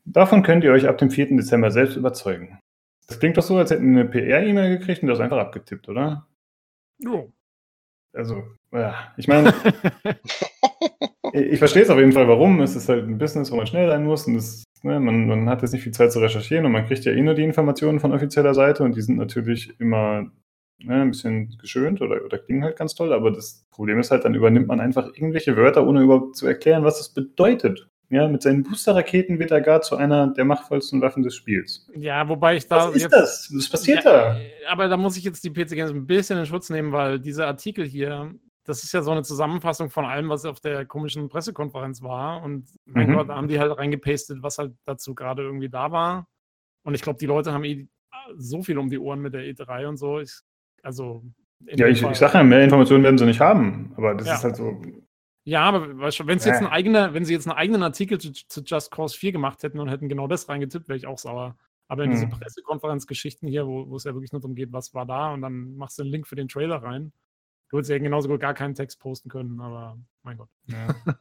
Davon 0.06 0.42
könnt 0.44 0.64
ihr 0.64 0.72
euch 0.72 0.88
ab 0.88 0.98
dem 1.00 1.10
4. 1.10 1.36
Dezember 1.36 1.70
selbst 1.70 1.98
überzeugen. 1.98 2.60
Das 3.08 3.20
klingt 3.20 3.36
doch 3.38 3.44
so, 3.44 3.58
als 3.58 3.72
hätten 3.72 3.94
wir 3.94 4.02
eine 4.02 4.10
PR-E-Mail 4.10 4.78
gekriegt 4.78 5.02
und 5.02 5.10
das 5.10 5.20
einfach 5.20 5.38
abgetippt, 5.38 5.90
oder? 5.90 6.28
Jo. 7.00 7.32
Also, 8.14 8.44
ja, 8.72 9.14
ich 9.18 9.28
meine, 9.28 9.54
ich 11.34 11.60
verstehe 11.60 11.84
es 11.84 11.90
auf 11.90 12.00
jeden 12.00 12.14
Fall, 12.14 12.28
warum. 12.28 12.62
Es 12.62 12.76
ist 12.76 12.88
halt 12.88 13.06
ein 13.06 13.18
Business, 13.18 13.52
wo 13.52 13.58
man 13.58 13.68
schnell 13.68 13.90
sein 13.90 14.06
muss 14.06 14.26
und 14.28 14.36
es 14.36 14.64
Ne, 14.86 15.00
man, 15.00 15.26
man, 15.26 15.50
hat 15.50 15.64
jetzt 15.64 15.72
nicht 15.72 15.82
viel 15.82 15.94
Zeit 15.94 16.12
zu 16.12 16.20
recherchieren 16.20 16.64
und 16.64 16.72
man 16.72 16.86
kriegt 16.86 17.04
ja 17.06 17.12
eh 17.12 17.22
nur 17.24 17.34
die 17.34 17.42
Informationen 17.42 18.00
von 18.00 18.14
offizieller 18.14 18.54
Seite 18.54 18.84
und 18.84 18.96
die 18.96 19.02
sind 19.02 19.18
natürlich 19.18 19.74
immer 19.80 20.30
ne, 20.78 21.02
ein 21.02 21.10
bisschen 21.10 21.58
geschönt 21.58 22.02
oder, 22.02 22.24
oder 22.24 22.38
klingen 22.38 22.64
halt 22.64 22.78
ganz 22.78 22.94
toll, 22.94 23.12
aber 23.12 23.32
das 23.32 23.66
Problem 23.72 23.98
ist 24.00 24.12
halt, 24.12 24.26
dann 24.26 24.36
übernimmt 24.36 24.68
man 24.68 24.80
einfach 24.80 25.08
irgendwelche 25.08 25.58
Wörter, 25.58 25.88
ohne 25.88 26.04
überhaupt 26.04 26.36
zu 26.36 26.46
erklären, 26.46 26.84
was 26.84 27.00
das 27.00 27.10
bedeutet. 27.10 27.88
Ja, 28.10 28.28
mit 28.28 28.44
seinen 28.44 28.62
Booster-Raketen 28.62 29.40
wird 29.40 29.50
er 29.50 29.62
gar 29.62 29.82
zu 29.82 29.96
einer 29.96 30.28
der 30.28 30.46
machtvollsten 30.46 31.02
Waffen 31.02 31.24
des 31.24 31.34
Spiels. 31.34 31.90
Ja, 31.96 32.30
wobei 32.30 32.58
ich 32.58 32.68
da. 32.68 32.90
Was 32.90 32.96
ist 32.96 33.02
jetzt, 33.02 33.12
das? 33.12 33.52
Was 33.56 33.70
passiert 33.70 34.06
ja, 34.06 34.12
da? 34.12 34.38
Aber 34.70 34.88
da 34.88 34.98
muss 34.98 35.18
ich 35.18 35.24
jetzt 35.24 35.44
die 35.44 35.50
PC 35.50 35.70
Games 35.70 35.90
ein 35.90 36.06
bisschen 36.06 36.38
in 36.38 36.46
Schutz 36.46 36.70
nehmen, 36.70 36.92
weil 36.92 37.20
dieser 37.20 37.48
Artikel 37.48 37.88
hier 37.88 38.36
das 38.66 38.84
ist 38.84 38.94
ja 38.94 39.04
so 39.04 39.12
eine 39.12 39.24
Zusammenfassung 39.24 39.90
von 39.90 40.06
allem, 40.06 40.28
was 40.30 40.44
auf 40.44 40.60
der 40.60 40.86
komischen 40.86 41.30
Pressekonferenz 41.30 42.02
war. 42.02 42.44
Und 42.44 42.68
mein 42.86 43.10
mhm. 43.10 43.14
Gott, 43.14 43.30
da 43.30 43.36
haben 43.36 43.48
die 43.48 43.60
halt 43.60 43.78
reingepastet, 43.78 44.42
was 44.42 44.58
halt 44.58 44.74
dazu 44.86 45.14
gerade 45.14 45.44
irgendwie 45.44 45.70
da 45.70 45.92
war. 45.92 46.28
Und 46.84 46.96
ich 46.96 47.02
glaube, 47.02 47.20
die 47.20 47.28
Leute 47.28 47.54
haben 47.54 47.64
eh 47.64 47.88
so 48.38 48.64
viel 48.64 48.78
um 48.80 48.90
die 48.90 48.98
Ohren 48.98 49.22
mit 49.22 49.34
der 49.34 49.42
E3 49.42 49.88
und 49.88 49.98
so. 49.98 50.20
Ich, 50.20 50.40
also. 50.82 51.24
Ja, 51.62 51.88
ich, 51.88 52.02
ich 52.02 52.18
sage 52.18 52.40
ja, 52.40 52.44
mehr 52.44 52.64
Informationen 52.64 53.04
werden 53.04 53.18
sie 53.18 53.26
nicht 53.26 53.40
haben. 53.40 53.94
Aber 53.98 54.16
das 54.16 54.28
ja. 54.28 54.34
ist 54.36 54.44
halt 54.44 54.56
so. 54.56 54.82
Ja, 55.44 55.62
aber 55.62 56.00
wenn 56.00 56.40
sie 56.40 56.50
jetzt 56.50 56.62
ein 56.62 56.68
eigener, 56.68 57.14
wenn 57.14 57.24
sie 57.24 57.34
jetzt 57.34 57.48
einen 57.48 57.56
eigenen 57.58 57.84
Artikel 57.84 58.20
zu, 58.20 58.32
zu, 58.32 58.64
Just 58.64 58.90
Cause 58.90 59.16
4 59.16 59.32
gemacht 59.32 59.62
hätten 59.62 59.80
und 59.80 59.90
hätten 59.90 60.10
genau 60.10 60.28
das 60.28 60.50
reingetippt, 60.50 60.88
wäre 60.90 60.98
ich 60.98 61.06
auch 61.06 61.20
sauer. 61.20 61.56
Aber 61.88 62.04
in 62.04 62.10
mhm. 62.10 62.14
diese 62.14 62.28
Pressekonferenzgeschichten 62.28 63.48
hier, 63.48 63.68
wo, 63.68 63.88
wo 63.88 63.96
es 63.96 64.06
ja 64.06 64.14
wirklich 64.16 64.32
nur 64.32 64.42
darum 64.42 64.56
geht, 64.56 64.74
was 64.74 64.96
war 64.96 65.06
da, 65.06 65.34
und 65.34 65.44
dann 65.44 65.78
machst 65.78 66.00
du 66.00 66.02
einen 66.02 66.12
Link 66.12 66.26
für 66.26 66.36
den 66.36 66.48
Trailer 66.48 66.78
rein. 66.78 67.14
Du 67.70 67.78
würdest 67.78 67.90
ja 67.90 67.98
genauso 67.98 68.30
gut 68.30 68.42
gar 68.42 68.54
keinen 68.54 68.76
Text 68.76 69.00
posten 69.00 69.30
können, 69.30 69.60
aber 69.60 69.98
mein 70.24 70.38
Gott. 70.38 70.50
Ja. 70.68 70.88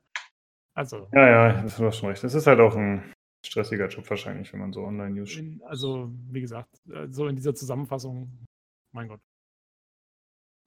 also. 0.74 1.08
Ja, 1.12 1.28
ja, 1.28 1.62
das 1.62 1.78
hast 1.78 1.98
schon 1.98 2.10
recht. 2.10 2.22
Das 2.22 2.34
ist 2.34 2.46
halt 2.46 2.60
auch 2.60 2.76
ein 2.76 3.12
stressiger 3.44 3.88
Job 3.88 4.08
wahrscheinlich, 4.08 4.52
wenn 4.52 4.60
man 4.60 4.72
so 4.72 4.84
Online-News. 4.84 5.38
Also, 5.64 6.12
wie 6.30 6.40
gesagt, 6.40 6.80
äh, 6.88 7.08
so 7.08 7.26
in 7.28 7.36
dieser 7.36 7.54
Zusammenfassung, 7.54 8.46
mein 8.92 9.08
Gott. 9.08 9.20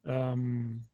Ähm, 0.06 0.88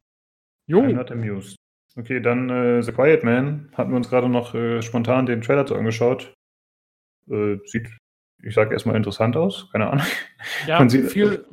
jo. 0.66 0.80
I'm 0.80 0.94
not 0.94 1.10
amused. 1.10 1.56
Okay, 1.96 2.20
dann 2.20 2.50
äh, 2.50 2.82
The 2.82 2.92
Quiet 2.92 3.22
Man. 3.22 3.70
Hatten 3.74 3.90
wir 3.90 3.96
uns 3.96 4.08
gerade 4.08 4.28
noch 4.28 4.54
äh, 4.54 4.82
spontan 4.82 5.26
den 5.26 5.42
Trailer 5.42 5.64
zu 5.64 5.76
angeschaut. 5.76 6.34
Äh, 7.28 7.58
sieht, 7.64 7.88
ich 8.42 8.54
sage 8.54 8.72
erstmal 8.72 8.96
interessant 8.96 9.36
aus, 9.36 9.70
keine 9.70 9.90
Ahnung. 9.90 10.06
Ja, 10.66 10.86
sieht, 10.88 11.10
viel, 11.10 11.46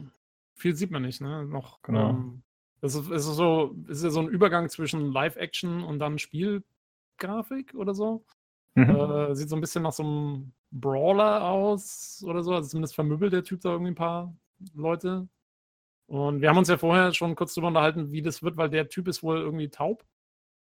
viel 0.56 0.76
sieht 0.76 0.92
man 0.92 1.04
nicht, 1.04 1.22
ne? 1.22 1.46
Noch. 1.46 1.82
Genau. 1.84 2.10
Ähm, 2.10 2.44
das 2.82 2.96
ist, 2.96 3.10
ist, 3.10 3.26
so, 3.26 3.76
ist 3.88 4.04
ja 4.04 4.10
so 4.10 4.20
ein 4.20 4.28
Übergang 4.28 4.68
zwischen 4.70 5.12
Live-Action 5.12 5.84
und 5.84 6.00
dann 6.00 6.18
Spielgrafik 6.18 7.76
oder 7.76 7.94
so. 7.94 8.26
Mhm. 8.76 8.90
Äh, 8.90 9.36
sieht 9.36 9.50
so 9.50 9.56
ein 9.56 9.62
bisschen 9.62 9.84
nach 9.84 9.94
so 9.94 10.04
einem 10.04 10.54
Brawler 10.72 11.44
aus 11.44 12.24
oder 12.26 12.44
so. 12.44 12.54
Also 12.54 12.70
zumindest 12.70 12.96
vermöbelt 12.96 13.34
der 13.34 13.44
Typ 13.44 13.62
da 13.62 13.70
irgendwie 13.72 13.92
ein 13.92 13.96
paar 13.96 14.36
Leute. 14.74 15.28
Und 16.08 16.42
wir 16.42 16.50
haben 16.50 16.58
uns 16.58 16.70
ja 16.70 16.78
vorher 16.78 17.14
schon 17.14 17.36
kurz 17.36 17.54
darüber 17.54 17.70
unterhalten, 17.70 18.12
wie 18.12 18.22
das 18.22 18.44
wird, 18.44 18.58
weil 18.58 18.70
der 18.70 18.90
Typ 18.90 19.08
ist 19.08 19.24
wohl 19.24 19.38
irgendwie 19.38 19.70
taub. 19.70 20.06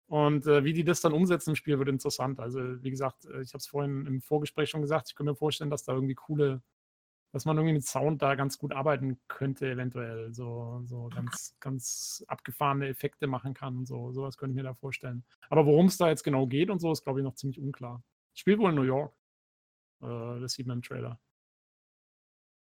Und 0.08 0.45
äh, 0.45 0.64
wie 0.64 0.74
die 0.74 0.83
das 0.83 1.01
dann 1.01 1.14
umsetzen 1.14 1.51
im 1.51 1.56
Spiel, 1.56 1.80
wird 1.80 1.90
interessant. 1.90 2.40
Also, 2.40 2.59
wie 2.83 2.92
gesagt, 2.92 3.25
äh, 3.25 3.42
ich 3.42 3.53
habe 3.53 3.58
es 3.58 3.67
vorhin 3.67 4.06
im 4.06 4.22
Vorgespräch 4.22 4.69
schon 4.69 4.82
gesagt, 4.82 5.09
ich 5.09 5.16
kann 5.16 5.25
mir 5.25 5.35
vorstellen, 5.35 5.69
dass 5.69 5.83
da 5.83 5.93
irgendwie 5.93 6.16
coole 6.16 6.61
dass 7.34 7.45
man 7.45 7.58
irgendwie 7.58 7.74
mit 7.74 7.86
Sound 7.86 8.22
da 8.22 8.36
ganz 8.36 8.60
gut 8.60 8.72
arbeiten 8.72 9.20
könnte, 9.28 9.70
eventuell. 9.70 10.32
So, 10.34 10.84
so 10.86 11.10
ganz, 11.14 11.56
ganz 11.60 12.24
abgefahrene 12.28 12.88
Effekte 12.88 13.26
machen 13.26 13.56
kann 13.56 13.76
und 13.76 13.88
so. 13.88 14.12
Sowas 14.12 14.38
könnte 14.38 14.52
ich 14.52 14.56
mir 14.56 14.64
da 14.64 14.76
vorstellen. 14.76 15.26
Aber 15.50 15.66
worum 15.66 15.88
es 15.88 15.98
da 15.98 16.10
jetzt 16.10 16.24
genau 16.24 16.45
geht 16.45 16.70
und 16.70 16.80
so, 16.80 16.92
ist, 16.92 17.03
glaube 17.03 17.20
ich, 17.20 17.24
noch 17.24 17.34
ziemlich 17.34 17.60
unklar. 17.60 18.03
Spielt 18.36 18.60
wohl 18.60 18.70
in 18.70 18.76
New 18.76 18.84
York. 18.84 19.14
Äh, 20.02 20.40
das 20.42 20.53
sieht 20.53 20.68
man 20.68 20.78
im 20.78 20.84
Trailer. 20.84 21.20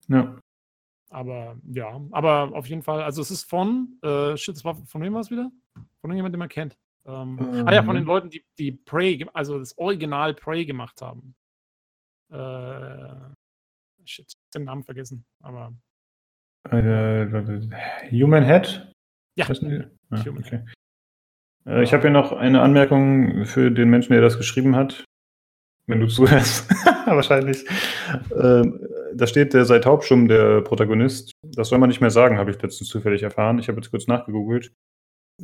Ja. 0.10 0.38
Aber 1.10 1.58
ja, 1.64 2.02
aber 2.12 2.52
auf 2.54 2.68
jeden 2.68 2.84
Fall, 2.84 3.02
also 3.02 3.22
es 3.22 3.32
ist 3.32 3.50
von, 3.50 3.98
äh, 4.04 4.36
shit, 4.38 4.56
das 4.56 4.66
war 4.66 4.76
von 4.76 5.02
wem 5.02 5.14
war 5.14 5.22
es 5.22 5.32
wieder? 5.32 5.52
Von 5.74 6.12
irgendjemandem, 6.12 6.34
den 6.34 6.40
man 6.40 6.50
kennt. 6.50 6.78
Ähm, 7.06 7.40
ähm. 7.40 7.68
Ah 7.68 7.74
ja, 7.74 7.84
von 7.84 7.96
den 7.96 8.06
Leuten, 8.06 8.30
die, 8.30 8.46
die 8.58 8.74
Prey, 8.74 9.26
also 9.34 9.58
das 9.58 9.78
Original 9.78 10.34
Prey 10.34 10.66
gemacht 10.66 11.02
haben. 11.02 11.34
Äh, 12.30 13.34
shit, 14.06 14.34
den 14.56 14.66
Namen 14.66 14.84
vergessen, 14.84 15.26
aber. 15.42 15.74
Äh, 16.70 17.26
Human 18.12 18.44
Head? 18.44 18.92
Ja. 19.36 19.46
Ah, 19.48 20.26
Human 20.26 20.44
okay. 20.44 20.66
Äh, 21.66 21.84
ich 21.84 21.94
habe 21.94 22.02
hier 22.04 22.12
noch 22.12 22.32
eine 22.32 22.62
Anmerkung 22.62 23.46
für 23.46 23.72
den 23.72 23.90
Menschen, 23.90 24.14
der 24.14 24.22
das 24.22 24.38
geschrieben 24.38 24.76
hat. 24.76 25.06
Wenn 25.88 26.02
du 26.02 26.08
zuhörst, 26.08 26.70
wahrscheinlich. 27.08 27.66
Ähm, 28.40 28.88
da 29.16 29.26
steht 29.26 29.54
der 29.54 29.66
seit 29.66 29.88
Hauptstumm, 29.88 30.28
der 30.28 30.62
Protagonist. 30.62 31.32
Das 31.42 31.70
soll 31.70 31.80
man 31.80 31.90
nicht 31.90 32.02
mehr 32.02 32.12
sagen, 32.12 32.38
habe 32.38 32.52
ich 32.52 32.62
letztens 32.62 32.90
zufällig 32.90 33.24
erfahren. 33.24 33.58
Ich 33.58 33.68
habe 33.68 33.80
jetzt 33.80 33.90
kurz 33.90 34.06
nachgegoogelt. 34.06 34.72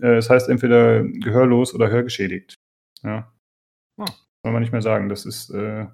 Äh, 0.02 0.18
es 0.18 0.30
heißt 0.30 0.50
entweder 0.50 1.04
gehörlos 1.04 1.74
oder 1.74 1.90
hörgeschädigt. 1.90 2.56
Ja. 3.02 3.34
Oh. 3.98 4.06
Soll 4.44 4.54
man 4.54 4.62
nicht 4.62 4.72
mehr 4.72 4.84
sagen. 4.84 5.10
Das 5.10 5.26
ist 5.26 5.50
äh, 5.50 5.88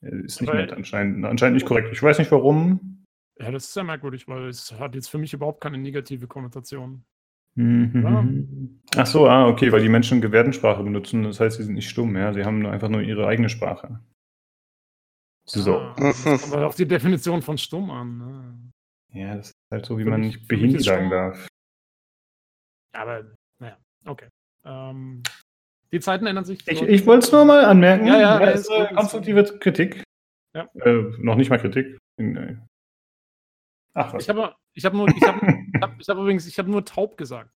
ist 0.00 0.40
nicht 0.40 0.52
nett 0.52 0.72
anscheinend. 0.72 1.24
Anscheinend 1.24 1.54
nicht 1.54 1.66
korrekt. 1.66 1.88
Ich 1.92 2.02
weiß 2.02 2.18
nicht 2.18 2.32
warum. 2.32 3.04
Ja, 3.38 3.50
das 3.50 3.64
ist 3.64 3.74
sehr 3.74 3.84
merkwürdig, 3.84 4.28
weil 4.28 4.48
es 4.48 4.72
hat 4.78 4.94
jetzt 4.94 5.08
für 5.08 5.18
mich 5.18 5.32
überhaupt 5.32 5.60
keine 5.62 5.78
negative 5.78 6.26
Konnotation. 6.26 7.04
Mhm. 7.54 8.80
Ja. 8.94 9.02
Ach 9.02 9.06
so, 9.06 9.28
ah, 9.28 9.48
okay, 9.48 9.72
weil 9.72 9.82
die 9.82 9.88
Menschen 9.88 10.20
Gebärdensprache 10.20 10.82
benutzen, 10.82 11.24
das 11.24 11.40
heißt, 11.40 11.56
sie 11.56 11.64
sind 11.64 11.74
nicht 11.74 11.88
stumm, 11.88 12.16
ja, 12.16 12.32
sie 12.32 12.44
haben 12.44 12.64
einfach 12.66 12.88
nur 12.88 13.02
ihre 13.02 13.26
eigene 13.26 13.48
Sprache. 13.48 14.00
So. 15.44 15.78
Ah, 15.78 15.94
das 15.96 16.22
kommt 16.50 16.62
auf 16.62 16.76
die 16.76 16.86
Definition 16.86 17.42
von 17.42 17.58
stumm 17.58 17.90
an. 17.90 18.18
Ne? 18.18 18.72
Ja, 19.12 19.36
das 19.36 19.48
ist 19.48 19.56
halt 19.70 19.86
so, 19.86 19.98
wie 19.98 20.04
für 20.04 20.10
man 20.10 20.20
nicht 20.20 20.46
behindert 20.46 20.82
sagen 20.82 21.10
darf. 21.10 21.48
Ja, 22.94 23.02
aber, 23.02 23.24
naja, 23.58 23.76
okay. 24.04 24.28
Ähm, 24.64 25.22
die 25.92 26.00
Zeiten 26.00 26.26
ändern 26.26 26.44
sich. 26.44 26.66
Ich, 26.66 26.82
ich 26.82 27.06
wollte 27.06 27.26
es 27.26 27.32
nur 27.32 27.44
mal 27.44 27.64
anmerken. 27.64 28.06
Ja, 28.06 28.20
ja, 28.20 28.38
das 28.38 28.60
ist 28.60 28.70
äh, 28.70 28.94
konstruktive 28.94 29.44
Kritik. 29.58 30.02
Ja. 30.54 30.68
Äh, 30.74 31.12
noch 31.18 31.36
nicht 31.36 31.50
mal 31.50 31.58
Kritik. 31.58 31.98
Äh, 32.18 32.56
ach, 33.94 34.14
was? 34.14 34.22
Ich 34.22 34.28
habe 34.28 34.54
ich 34.74 34.84
hab 34.84 34.92
nur, 34.92 35.08
ich 35.16 35.22
hab, 35.22 35.42
ich 35.42 35.80
hab, 35.80 35.98
hab 35.98 36.18
übrigens, 36.18 36.46
ich 36.46 36.58
habe 36.58 36.70
nur 36.70 36.84
taub 36.84 37.16
gesagt. 37.16 37.50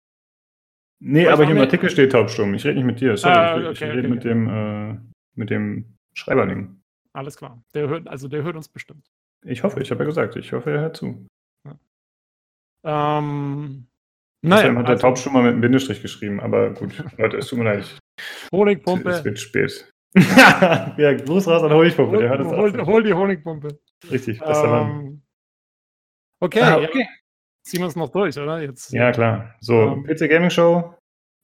Nee, 1.04 1.26
aber 1.26 1.44
hier 1.44 1.56
im 1.56 1.60
Artikel 1.60 1.90
steht 1.90 2.12
taubstumm. 2.12 2.54
Ich 2.54 2.64
rede 2.64 2.76
nicht 2.76 2.84
mit 2.84 3.00
dir. 3.00 3.16
Sorry, 3.16 3.34
ah, 3.34 3.56
okay, 3.56 3.70
ich, 3.72 3.82
ich 3.82 3.88
rede 3.88 3.98
okay, 3.98 4.08
mit, 4.08 4.24
dem, 4.24 4.48
äh, 4.48 4.98
mit 5.34 5.50
dem 5.50 5.96
Schreiberling. 6.14 6.80
Alles 7.12 7.36
klar. 7.36 7.62
Der 7.74 7.88
hört, 7.88 8.06
also 8.06 8.28
der 8.28 8.44
hört 8.44 8.56
uns 8.56 8.68
bestimmt. 8.68 9.10
Ich 9.44 9.64
hoffe, 9.64 9.80
ich 9.82 9.90
habe 9.90 10.04
ja 10.04 10.06
gesagt, 10.06 10.36
ich 10.36 10.52
hoffe, 10.52 10.70
er 10.70 10.80
hört 10.80 10.96
zu. 10.96 11.26
Ja. 11.66 13.18
Ähm, 13.18 13.88
naja, 14.42 14.68
hat 14.68 14.76
der 14.76 14.88
also, 14.90 15.02
Taubstumm 15.02 15.32
mal 15.32 15.42
mit 15.42 15.52
einem 15.52 15.60
Bindestrich 15.60 16.02
geschrieben, 16.02 16.40
aber 16.40 16.70
gut, 16.70 16.92
Leute, 17.18 17.38
es 17.38 17.48
tut 17.48 17.58
mir 17.58 17.64
leid. 17.64 17.98
Honigpumpe. 18.52 19.10
Es 19.10 19.24
wird 19.24 19.38
spät. 19.38 19.92
ja, 20.14 21.14
Gruß 21.14 21.48
raus 21.48 21.62
an 21.62 21.72
Honigpumpe. 21.72 22.18
Der 22.18 22.28
hört 22.28 22.40
es 22.40 22.46
hol, 22.46 22.86
hol 22.86 23.02
die 23.02 23.14
Honigpumpe. 23.14 23.78
Richtig, 24.10 24.38
bester 24.40 24.64
ähm, 24.64 24.70
Mann. 24.70 25.22
Okay, 26.40 26.60
ah, 26.60 26.76
okay. 26.76 27.00
Ja, 27.00 27.06
ziehen 27.62 27.80
wir 27.80 27.86
es 27.86 27.96
noch 27.96 28.10
durch, 28.10 28.36
oder? 28.38 28.60
Jetzt, 28.60 28.92
ja, 28.92 29.12
klar. 29.12 29.54
So, 29.60 29.74
ähm, 29.74 30.04
PC 30.04 30.28
Gaming 30.28 30.50
Show. 30.50 30.94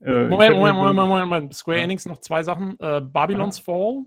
Äh, 0.00 0.28
Moment, 0.28 0.56
Moment, 0.56 0.76
Moment, 0.76 0.96
Moment, 0.96 1.28
Moment, 1.28 1.54
Square 1.54 1.78
ja. 1.78 1.84
Enix 1.84 2.06
noch 2.06 2.20
zwei 2.20 2.42
Sachen. 2.42 2.78
Äh, 2.80 3.00
Babylon's 3.00 3.58
ja. 3.58 3.64
Fall. 3.64 4.04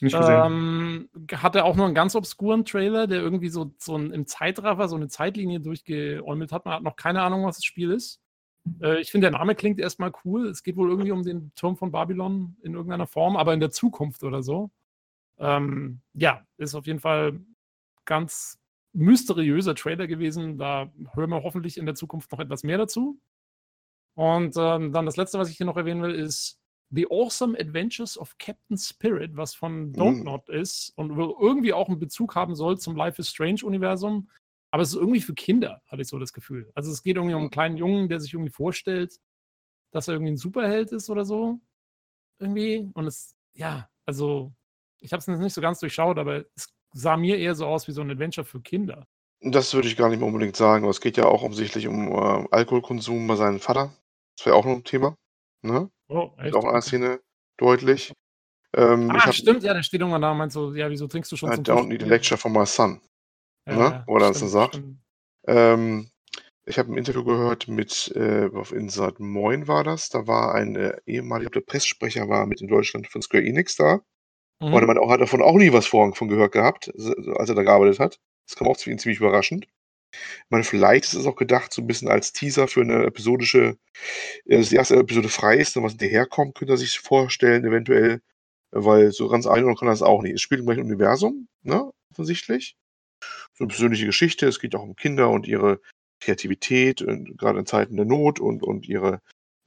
Nicht 0.00 0.16
gesehen. 0.16 0.42
Ähm, 0.44 1.10
hatte 1.34 1.64
auch 1.64 1.76
nur 1.76 1.86
einen 1.86 1.94
ganz 1.94 2.14
obskuren 2.14 2.64
Trailer, 2.64 3.06
der 3.06 3.20
irgendwie 3.20 3.50
so, 3.50 3.72
so 3.78 3.96
ein, 3.96 4.12
im 4.12 4.26
Zeitraffer 4.26 4.88
so 4.88 4.96
eine 4.96 5.08
Zeitlinie 5.08 5.60
durchgeäumelt 5.60 6.52
hat. 6.52 6.64
Man 6.64 6.74
hat 6.74 6.82
noch 6.82 6.96
keine 6.96 7.22
Ahnung, 7.22 7.44
was 7.44 7.56
das 7.56 7.64
Spiel 7.64 7.90
ist. 7.90 8.20
Äh, 8.80 9.00
ich 9.00 9.10
finde, 9.10 9.30
der 9.30 9.38
Name 9.38 9.54
klingt 9.54 9.78
erstmal 9.78 10.12
cool. 10.24 10.48
Es 10.48 10.62
geht 10.62 10.76
wohl 10.76 10.90
irgendwie 10.90 11.12
um 11.12 11.22
den 11.22 11.52
Turm 11.54 11.76
von 11.76 11.92
Babylon 11.92 12.56
in 12.62 12.74
irgendeiner 12.74 13.06
Form, 13.06 13.36
aber 13.36 13.54
in 13.54 13.60
der 13.60 13.70
Zukunft 13.70 14.22
oder 14.22 14.42
so. 14.42 14.70
Ähm, 15.38 16.00
ja, 16.14 16.46
ist 16.58 16.74
auf 16.74 16.86
jeden 16.86 17.00
Fall 17.00 17.40
ganz 18.04 18.58
mysteriöser 18.92 19.74
Trailer 19.74 20.06
gewesen. 20.06 20.58
Da 20.58 20.92
hören 21.14 21.30
wir 21.30 21.42
hoffentlich 21.42 21.78
in 21.78 21.86
der 21.86 21.94
Zukunft 21.94 22.30
noch 22.32 22.40
etwas 22.40 22.62
mehr 22.62 22.78
dazu. 22.78 23.18
Und 24.14 24.54
ähm, 24.58 24.92
dann 24.92 25.06
das 25.06 25.16
letzte, 25.16 25.38
was 25.38 25.48
ich 25.48 25.56
hier 25.56 25.66
noch 25.66 25.76
erwähnen 25.76 26.02
will, 26.02 26.14
ist 26.14 26.58
The 26.90 27.06
Awesome 27.08 27.58
Adventures 27.58 28.18
of 28.18 28.36
Captain 28.38 28.76
Spirit, 28.76 29.36
was 29.36 29.54
von 29.54 29.92
Don't 29.92 30.24
Not 30.24 30.48
mm. 30.48 30.52
ist 30.52 30.92
und 30.96 31.16
irgendwie 31.16 31.72
auch 31.72 31.88
einen 31.88 32.00
Bezug 32.00 32.34
haben 32.34 32.56
soll 32.56 32.78
zum 32.78 32.96
Life 32.96 33.20
is 33.20 33.30
Strange 33.30 33.60
Universum. 33.64 34.28
Aber 34.70 34.82
es 34.82 34.90
ist 34.90 34.96
irgendwie 34.96 35.20
für 35.20 35.34
Kinder, 35.34 35.82
hatte 35.86 36.02
ich 36.02 36.08
so 36.08 36.18
das 36.18 36.32
Gefühl. 36.32 36.70
Also 36.74 36.90
es 36.92 37.02
geht 37.02 37.16
irgendwie 37.16 37.34
um 37.34 37.42
einen 37.42 37.50
kleinen 37.50 37.76
Jungen, 37.76 38.08
der 38.08 38.20
sich 38.20 38.32
irgendwie 38.32 38.52
vorstellt, 38.52 39.18
dass 39.90 40.08
er 40.08 40.14
irgendwie 40.14 40.32
ein 40.32 40.36
Superheld 40.36 40.92
ist 40.92 41.10
oder 41.10 41.24
so. 41.24 41.58
Irgendwie. 42.38 42.88
Und 42.94 43.06
es, 43.06 43.34
ja, 43.54 43.88
also 44.06 44.52
ich 45.00 45.12
habe 45.12 45.20
es 45.20 45.26
nicht 45.26 45.54
so 45.54 45.60
ganz 45.60 45.80
durchschaut, 45.80 46.18
aber 46.18 46.44
es 46.54 46.72
sah 46.92 47.16
mir 47.16 47.38
eher 47.38 47.54
so 47.54 47.66
aus 47.66 47.88
wie 47.88 47.92
so 47.92 48.00
ein 48.00 48.10
Adventure 48.10 48.44
für 48.44 48.60
Kinder. 48.60 49.06
Das 49.40 49.72
würde 49.74 49.88
ich 49.88 49.96
gar 49.96 50.08
nicht 50.08 50.18
mehr 50.18 50.28
unbedingt 50.28 50.56
sagen, 50.56 50.84
aber 50.84 50.90
es 50.90 51.00
geht 51.00 51.16
ja 51.16 51.24
auch 51.24 51.42
offensichtlich 51.42 51.86
um 51.86 52.12
äh, 52.12 52.46
Alkoholkonsum 52.50 53.26
bei 53.26 53.36
seinem 53.36 53.58
Vater. 53.58 53.92
Das 54.36 54.46
wäre 54.46 54.54
auch 54.54 54.64
noch 54.64 54.72
ein 54.76 54.84
Thema. 54.84 55.16
Ne? 55.62 55.90
Oh, 56.08 56.30
echt? 56.38 56.48
Ist 56.48 56.54
auch 56.54 56.64
in 56.64 56.70
einer 56.70 56.82
Szene 56.82 57.20
deutlich. 57.56 58.12
Ähm, 58.76 59.10
ah, 59.10 59.32
stimmt, 59.32 59.62
ja, 59.62 59.74
da 59.74 59.82
steht 59.82 60.00
irgendwann 60.00 60.22
da 60.22 60.30
und 60.30 60.38
meint 60.38 60.52
so, 60.52 60.74
ja, 60.74 60.88
wieso 60.90 61.08
trinkst 61.08 61.32
du 61.32 61.36
schon 61.36 61.50
I 61.50 61.56
zum 61.56 61.64
don't 61.64 61.86
need 61.86 62.02
a 62.02 62.06
lecture 62.06 62.38
from 62.38 62.52
my 62.52 62.64
son 62.64 63.00
ne? 63.66 64.04
Oder 64.06 64.26
er 64.26 64.32
das 64.32 64.40
sagt. 64.40 64.82
Ähm, 65.46 66.10
ich 66.66 66.78
habe 66.78 66.92
ein 66.92 66.98
Interview 66.98 67.24
gehört 67.24 67.68
mit, 67.68 68.12
äh, 68.14 68.48
auf 68.54 68.72
Inside 68.72 69.16
Moin 69.18 69.66
war 69.66 69.82
das. 69.82 70.08
Da 70.08 70.26
war 70.26 70.54
ein 70.54 70.76
äh, 70.76 70.96
ehemaliger 71.06 71.60
Presssprecher 71.60 72.28
war 72.28 72.46
mit 72.46 72.60
in 72.60 72.68
Deutschland 72.68 73.08
von 73.08 73.22
Square 73.22 73.44
Enix 73.44 73.76
da. 73.76 74.00
Mhm. 74.60 74.74
Und 74.74 74.86
man 74.86 74.98
auch, 74.98 75.10
hat 75.10 75.20
davon 75.20 75.42
auch 75.42 75.56
nie 75.56 75.72
was 75.72 75.86
vorher 75.86 76.14
von 76.14 76.28
gehört 76.28 76.52
gehabt, 76.52 76.92
als 76.94 77.48
er 77.48 77.54
da 77.54 77.62
gearbeitet 77.62 77.98
hat. 77.98 78.20
Das 78.46 78.56
kam 78.56 78.68
auch 78.68 78.76
für 78.78 78.90
ihn 78.90 78.98
ziemlich 78.98 79.20
überraschend. 79.20 79.66
Ich 80.12 80.50
meine, 80.50 80.64
vielleicht 80.64 81.04
ist 81.04 81.14
es 81.14 81.26
auch 81.26 81.36
gedacht, 81.36 81.72
so 81.72 81.82
ein 81.82 81.86
bisschen 81.86 82.08
als 82.08 82.32
Teaser 82.32 82.66
für 82.68 82.80
eine 82.82 83.04
episodische, 83.04 83.78
äh, 84.46 84.58
dass 84.58 84.68
die 84.68 84.76
erste 84.76 84.96
Episode 84.96 85.28
frei 85.28 85.56
ist 85.56 85.76
und 85.76 85.84
was 85.84 85.92
hinterherkommt, 85.92 86.56
könnte 86.56 86.74
er 86.74 86.78
sich 86.78 86.98
vorstellen, 86.98 87.64
eventuell. 87.64 88.20
Weil 88.72 89.10
so 89.10 89.28
ganz 89.28 89.46
einordnen 89.46 89.76
kann 89.76 89.88
er 89.88 89.92
das 89.92 90.02
auch 90.02 90.22
nicht. 90.22 90.34
Es 90.34 90.42
spielt 90.42 90.60
im 90.60 90.66
gleichen 90.66 90.84
Universum, 90.84 91.48
ne? 91.62 91.90
Offensichtlich. 92.12 92.76
So 93.54 93.64
eine 93.64 93.68
persönliche 93.68 94.06
Geschichte. 94.06 94.46
Es 94.46 94.60
geht 94.60 94.74
auch 94.74 94.82
um 94.82 94.96
Kinder 94.96 95.30
und 95.30 95.46
ihre 95.46 95.80
Kreativität, 96.20 97.02
und 97.02 97.38
gerade 97.38 97.58
in 97.58 97.66
Zeiten 97.66 97.96
der 97.96 98.04
Not 98.04 98.40
und, 98.40 98.62
und 98.62 98.86
ihre, 98.86 99.20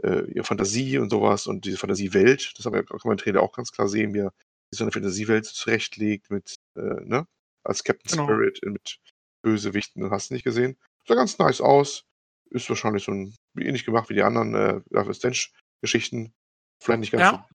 äh, 0.04 0.32
ihre 0.32 0.44
Fantasie 0.44 0.98
und 0.98 1.10
sowas 1.10 1.48
und 1.48 1.66
diese 1.66 1.78
Fantasiewelt. 1.78 2.54
Das 2.58 2.66
haben 2.66 2.74
wir, 2.74 2.84
kann 2.84 3.00
man 3.04 3.14
im 3.14 3.18
Trailer 3.18 3.42
auch 3.42 3.54
ganz 3.54 3.72
klar 3.72 3.88
sehen, 3.88 4.14
wie 4.14 4.20
er 4.20 4.34
so 4.72 4.84
eine 4.84 4.92
Fantasiewelt 4.92 5.46
zurechtlegt 5.46 6.30
mit, 6.32 6.56
äh, 6.76 7.02
ne? 7.04 7.28
Als 7.64 7.84
Captain 7.84 8.12
genau. 8.12 8.26
Spirit 8.26 8.60
mit 8.66 9.00
Bösewichten, 9.42 10.10
hast 10.12 10.30
du 10.30 10.34
nicht 10.34 10.44
gesehen. 10.44 10.78
Sah 11.08 11.16
ganz 11.16 11.38
nice 11.38 11.62
aus. 11.62 12.06
Ist 12.50 12.70
wahrscheinlich 12.70 13.04
so 13.04 13.12
ein, 13.12 13.36
ähnlich 13.58 13.86
gemacht 13.86 14.10
wie 14.10 14.16
die 14.16 14.24
anderen 14.24 14.54
äh, 14.54 14.82
Life 14.90 15.10
is 15.10 15.52
Geschichten. 15.82 16.34
Vielleicht 16.82 17.00
nicht 17.00 17.12
ganz 17.12 17.24
ja. 17.24 17.48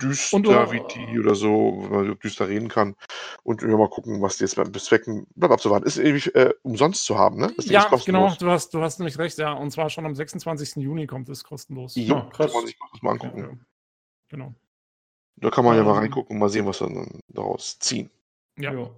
So 0.00 0.08
düster 0.08 0.36
und, 0.36 0.72
wie 0.72 0.82
die 0.94 1.18
oder 1.18 1.34
so, 1.34 1.86
wenn 1.88 2.06
man 2.06 2.18
düster 2.18 2.48
reden 2.48 2.68
kann. 2.68 2.94
Und 3.42 3.62
wir 3.62 3.76
mal 3.76 3.88
gucken, 3.88 4.22
was 4.22 4.38
die 4.38 4.44
jetzt 4.44 4.56
bezwecken. 4.72 5.26
Bleibt 5.34 5.52
abzuwarten. 5.52 5.86
Ist 5.86 5.98
irgendwie 5.98 6.30
äh, 6.30 6.54
umsonst 6.62 7.04
zu 7.04 7.18
haben, 7.18 7.38
ne? 7.38 7.52
ja, 7.58 7.88
genau. 8.04 8.34
Du 8.38 8.50
hast, 8.50 8.74
du 8.74 8.80
hast 8.80 8.98
nämlich 8.98 9.18
recht, 9.18 9.38
ja. 9.38 9.52
Und 9.52 9.70
zwar 9.70 9.90
schon 9.90 10.06
am 10.06 10.14
26. 10.14 10.76
Juni 10.76 11.06
kommt 11.06 11.28
es 11.28 11.44
kostenlos. 11.44 11.94
Ja, 11.96 12.02
ja 12.02 12.30
krass. 12.32 12.46
kann 12.46 12.60
man 12.60 12.66
sich 12.66 12.78
das 12.92 13.02
mal 13.02 13.10
angucken. 13.12 13.38
Ja, 13.38 13.50
genau. 14.28 14.54
Da 15.36 15.50
kann 15.50 15.64
man 15.64 15.76
ja 15.76 15.82
mal 15.82 15.92
ähm. 15.92 15.98
reingucken 15.98 16.36
und 16.36 16.40
mal 16.40 16.48
sehen, 16.48 16.66
was 16.66 16.80
wir 16.80 16.88
dann 16.88 17.20
daraus 17.28 17.78
ziehen. 17.78 18.10
Ja. 18.58 18.72
ja. 18.72 18.90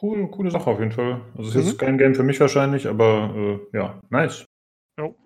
Cool, 0.00 0.30
coole 0.30 0.50
Sache 0.50 0.70
auf 0.70 0.78
jeden 0.78 0.92
Fall. 0.92 1.20
Also 1.36 1.50
es 1.50 1.56
ist 1.56 1.62
mhm. 1.62 1.68
jetzt 1.70 1.78
kein 1.78 1.98
Game 1.98 2.14
für 2.14 2.22
mich 2.22 2.38
wahrscheinlich, 2.38 2.86
aber 2.86 3.34
äh, 3.34 3.76
ja, 3.76 4.00
nice. 4.10 4.44
Jo. 4.98 5.16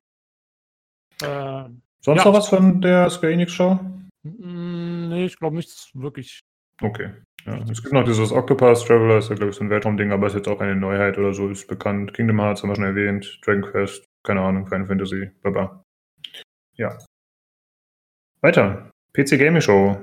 Äh, 1.22 1.68
Sonst 2.00 2.18
ja. 2.18 2.24
noch 2.24 2.32
was 2.32 2.48
von 2.48 2.80
der 2.80 3.10
Square 3.10 3.32
Enix 3.32 3.52
Show? 3.52 3.78
Mm, 4.22 5.08
nee, 5.08 5.26
ich 5.26 5.38
glaube 5.38 5.56
nichts 5.56 5.90
wirklich. 5.94 6.40
Okay. 6.80 7.10
Ja, 7.44 7.58
es 7.70 7.82
gibt 7.82 7.92
noch 7.92 8.04
dieses 8.04 8.30
Octopus 8.30 8.84
Traveler, 8.84 9.18
ist 9.18 9.28
ja 9.28 9.34
glaube 9.34 9.50
ich 9.50 9.56
so 9.56 9.64
ein 9.64 9.70
Weltraumding, 9.70 10.12
aber 10.12 10.28
ist 10.28 10.34
jetzt 10.34 10.48
auch 10.48 10.60
eine 10.60 10.76
Neuheit 10.76 11.18
oder 11.18 11.34
so, 11.34 11.48
ist 11.48 11.66
bekannt. 11.66 12.14
Kingdom 12.14 12.40
Hearts 12.40 12.62
haben 12.62 12.70
wir 12.70 12.76
schon 12.76 12.84
erwähnt, 12.84 13.40
Dragon 13.44 13.62
Quest, 13.62 14.04
keine 14.22 14.40
Ahnung, 14.40 14.66
Final 14.66 14.86
Fantasy, 14.86 15.30
baba. 15.42 15.82
Ja. 16.74 16.96
Weiter. 18.40 18.90
PC 19.12 19.38
Gaming 19.38 19.60
Show. 19.60 19.96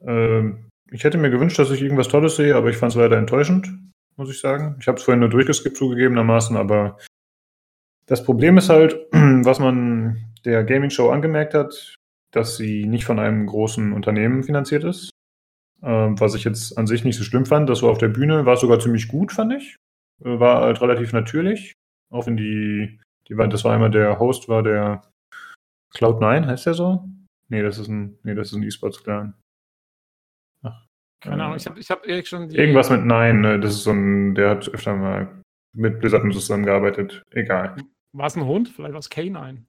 Ähm, 0.00 0.68
ich 0.90 1.04
hätte 1.04 1.18
mir 1.18 1.30
gewünscht, 1.30 1.58
dass 1.58 1.70
ich 1.70 1.82
irgendwas 1.82 2.08
Tolles 2.08 2.36
sehe, 2.36 2.56
aber 2.56 2.70
ich 2.70 2.76
fand 2.76 2.92
es 2.92 2.98
leider 2.98 3.18
enttäuschend 3.18 3.68
muss 4.18 4.30
ich 4.30 4.40
sagen. 4.40 4.76
Ich 4.80 4.88
habe 4.88 4.98
es 4.98 5.04
vorhin 5.04 5.20
nur 5.20 5.30
durchgeskippt 5.30 5.76
zugegebenermaßen, 5.76 6.56
aber 6.56 6.98
das 8.06 8.24
Problem 8.24 8.58
ist 8.58 8.68
halt, 8.68 8.98
was 9.12 9.60
man 9.60 10.34
der 10.44 10.64
Gaming 10.64 10.90
Show 10.90 11.10
angemerkt 11.10 11.54
hat, 11.54 11.96
dass 12.30 12.56
sie 12.56 12.86
nicht 12.86 13.04
von 13.04 13.18
einem 13.18 13.46
großen 13.46 13.92
Unternehmen 13.92 14.42
finanziert 14.42 14.84
ist. 14.84 15.10
Ähm, 15.82 16.18
was 16.20 16.34
ich 16.34 16.44
jetzt 16.44 16.76
an 16.76 16.86
sich 16.86 17.04
nicht 17.04 17.16
so 17.16 17.24
schlimm 17.24 17.46
fand. 17.46 17.68
Das 17.68 17.82
war 17.82 17.90
auf 17.90 17.98
der 17.98 18.08
Bühne, 18.08 18.46
war 18.46 18.56
sogar 18.56 18.80
ziemlich 18.80 19.08
gut, 19.08 19.32
fand 19.32 19.52
ich. 19.52 19.76
Äh, 20.24 20.38
war 20.40 20.62
halt 20.62 20.80
relativ 20.80 21.12
natürlich. 21.12 21.72
Auch 22.10 22.26
wenn 22.26 22.36
die, 22.36 23.00
die 23.28 23.36
war, 23.36 23.48
das 23.48 23.64
war 23.64 23.74
einmal 23.74 23.90
der 23.90 24.18
Host, 24.18 24.48
war 24.48 24.62
der 24.62 25.02
Cloud9, 25.94 26.46
heißt 26.46 26.66
der 26.66 26.74
so? 26.74 27.08
Nee, 27.48 27.62
das 27.62 27.78
ist 27.78 27.88
ein, 27.88 28.18
nee, 28.22 28.34
das 28.34 28.48
ist 28.48 28.54
ein 28.54 28.62
E-Sports-Clan. 28.62 29.34
Keine 31.20 31.44
Ahnung, 31.44 31.56
ich 31.56 31.66
habe 31.66 31.80
ich 31.80 31.90
hab 31.90 32.06
ehrlich 32.06 32.28
schon 32.28 32.48
die. 32.48 32.56
Irgendwas 32.56 32.90
mit 32.90 33.04
Nein, 33.04 33.40
ne? 33.40 33.58
Das 33.58 33.72
ist 33.72 33.84
so 33.84 33.90
ein, 33.90 34.34
der 34.34 34.50
hat 34.50 34.68
öfter 34.68 34.94
mal 34.94 35.42
mit 35.74 35.98
Blizzard 35.98 36.32
zusammengearbeitet. 36.32 37.22
Egal. 37.32 37.76
War 38.12 38.26
es 38.26 38.36
ein 38.36 38.46
Hund? 38.46 38.68
Vielleicht 38.68 38.92
war 38.92 39.00
es 39.00 39.10
K9. 39.10 39.64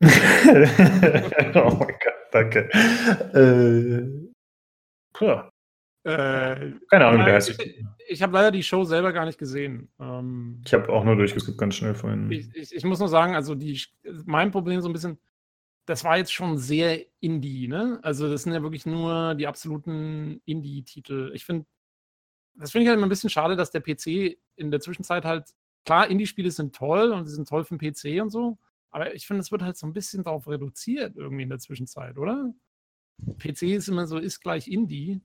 oh 1.54 1.76
mein 1.78 1.94
Gott, 2.00 2.14
danke. 2.32 2.70
Äh, 3.34 4.30
äh, 6.02 6.72
Keine 6.88 7.06
Ahnung, 7.06 7.24
der 7.26 7.34
heißt. 7.34 7.50
Ich, 7.50 7.84
ich 8.08 8.22
habe 8.22 8.32
leider 8.32 8.50
die 8.50 8.62
Show 8.62 8.84
selber 8.84 9.12
gar 9.12 9.26
nicht 9.26 9.38
gesehen. 9.38 9.90
Ähm, 10.00 10.62
ich 10.64 10.72
habe 10.72 10.88
auch 10.90 11.04
nur 11.04 11.16
durchgeskippt 11.16 11.58
ganz 11.58 11.74
schnell 11.74 11.94
vorhin. 11.94 12.30
Ich, 12.30 12.48
ich, 12.54 12.74
ich, 12.74 12.84
muss 12.84 12.98
nur 12.98 13.08
sagen, 13.08 13.34
also 13.34 13.54
die, 13.54 13.82
mein 14.24 14.50
Problem 14.50 14.80
so 14.80 14.88
ein 14.88 14.94
bisschen, 14.94 15.18
das 15.84 16.02
war 16.04 16.16
jetzt 16.16 16.32
schon 16.32 16.56
sehr 16.56 17.04
Indie, 17.20 17.68
ne? 17.68 17.98
Also 18.02 18.30
das 18.30 18.44
sind 18.44 18.54
ja 18.54 18.62
wirklich 18.62 18.86
nur 18.86 19.34
die 19.34 19.46
absoluten 19.46 20.40
Indie-Titel. 20.46 21.32
Ich 21.34 21.44
finde, 21.44 21.66
das 22.54 22.70
finde 22.70 22.84
ich 22.84 22.88
halt 22.88 22.96
immer 22.96 23.06
ein 23.06 23.10
bisschen 23.10 23.30
schade, 23.30 23.56
dass 23.56 23.70
der 23.70 23.80
PC 23.80 24.38
in 24.56 24.70
der 24.70 24.80
Zwischenzeit 24.80 25.26
halt, 25.26 25.50
klar, 25.84 26.08
Indie-Spiele 26.08 26.50
sind 26.50 26.74
toll 26.74 27.12
und 27.12 27.26
sie 27.26 27.34
sind 27.34 27.48
toll 27.48 27.64
für 27.64 27.76
den 27.76 27.92
PC 27.92 28.22
und 28.22 28.30
so, 28.30 28.58
aber 28.90 29.14
ich 29.14 29.26
finde, 29.26 29.40
es 29.40 29.52
wird 29.52 29.62
halt 29.62 29.76
so 29.76 29.86
ein 29.86 29.92
bisschen 29.92 30.24
darauf 30.24 30.48
reduziert 30.48 31.16
irgendwie 31.16 31.44
in 31.44 31.48
der 31.48 31.58
Zwischenzeit, 31.58 32.18
oder? 32.18 32.52
PC 33.38 33.62
ist 33.74 33.88
immer 33.88 34.06
so, 34.06 34.18
ist 34.18 34.40
gleich 34.40 34.68
Indie. 34.68 35.20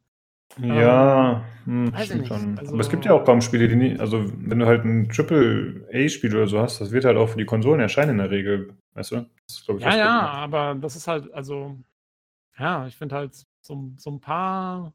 Ja, 0.60 1.44
ähm, 1.66 1.92
hm, 1.92 2.04
stimmt 2.04 2.28
schon. 2.28 2.60
Also, 2.60 2.74
Aber 2.74 2.82
es 2.82 2.90
gibt 2.90 3.06
ja 3.06 3.14
auch 3.14 3.26
kaum 3.26 3.42
Spiele, 3.42 3.68
die 3.68 3.76
nie, 3.76 4.00
also 4.00 4.26
wenn 4.38 4.60
du 4.60 4.66
halt 4.66 4.86
ein 4.86 5.10
Triple-A-Spiel 5.10 6.36
oder 6.36 6.48
so 6.48 6.60
hast, 6.60 6.82
das 6.82 6.92
wird 6.92 7.06
halt 7.06 7.18
auch 7.18 7.30
für 7.30 7.38
die 7.38 7.46
Konsolen 7.46 7.80
erscheinen 7.80 8.12
in 8.12 8.18
der 8.20 8.32
Regel, 8.32 8.76
weißt 8.94 9.12
du? 9.12 9.16
Das 9.48 9.58
ist, 9.58 9.70
ich, 9.70 9.82
ja, 9.82 9.98
ja, 9.98 10.22
aber 10.30 10.76
das 10.76 10.96
ist 10.96 11.08
halt, 11.08 11.34
also, 11.34 11.78
ja, 12.60 12.86
ich 12.88 12.96
finde 12.96 13.16
halt, 13.16 13.36
so, 13.62 13.92
so 13.98 14.12
ein 14.12 14.22
paar 14.22 14.94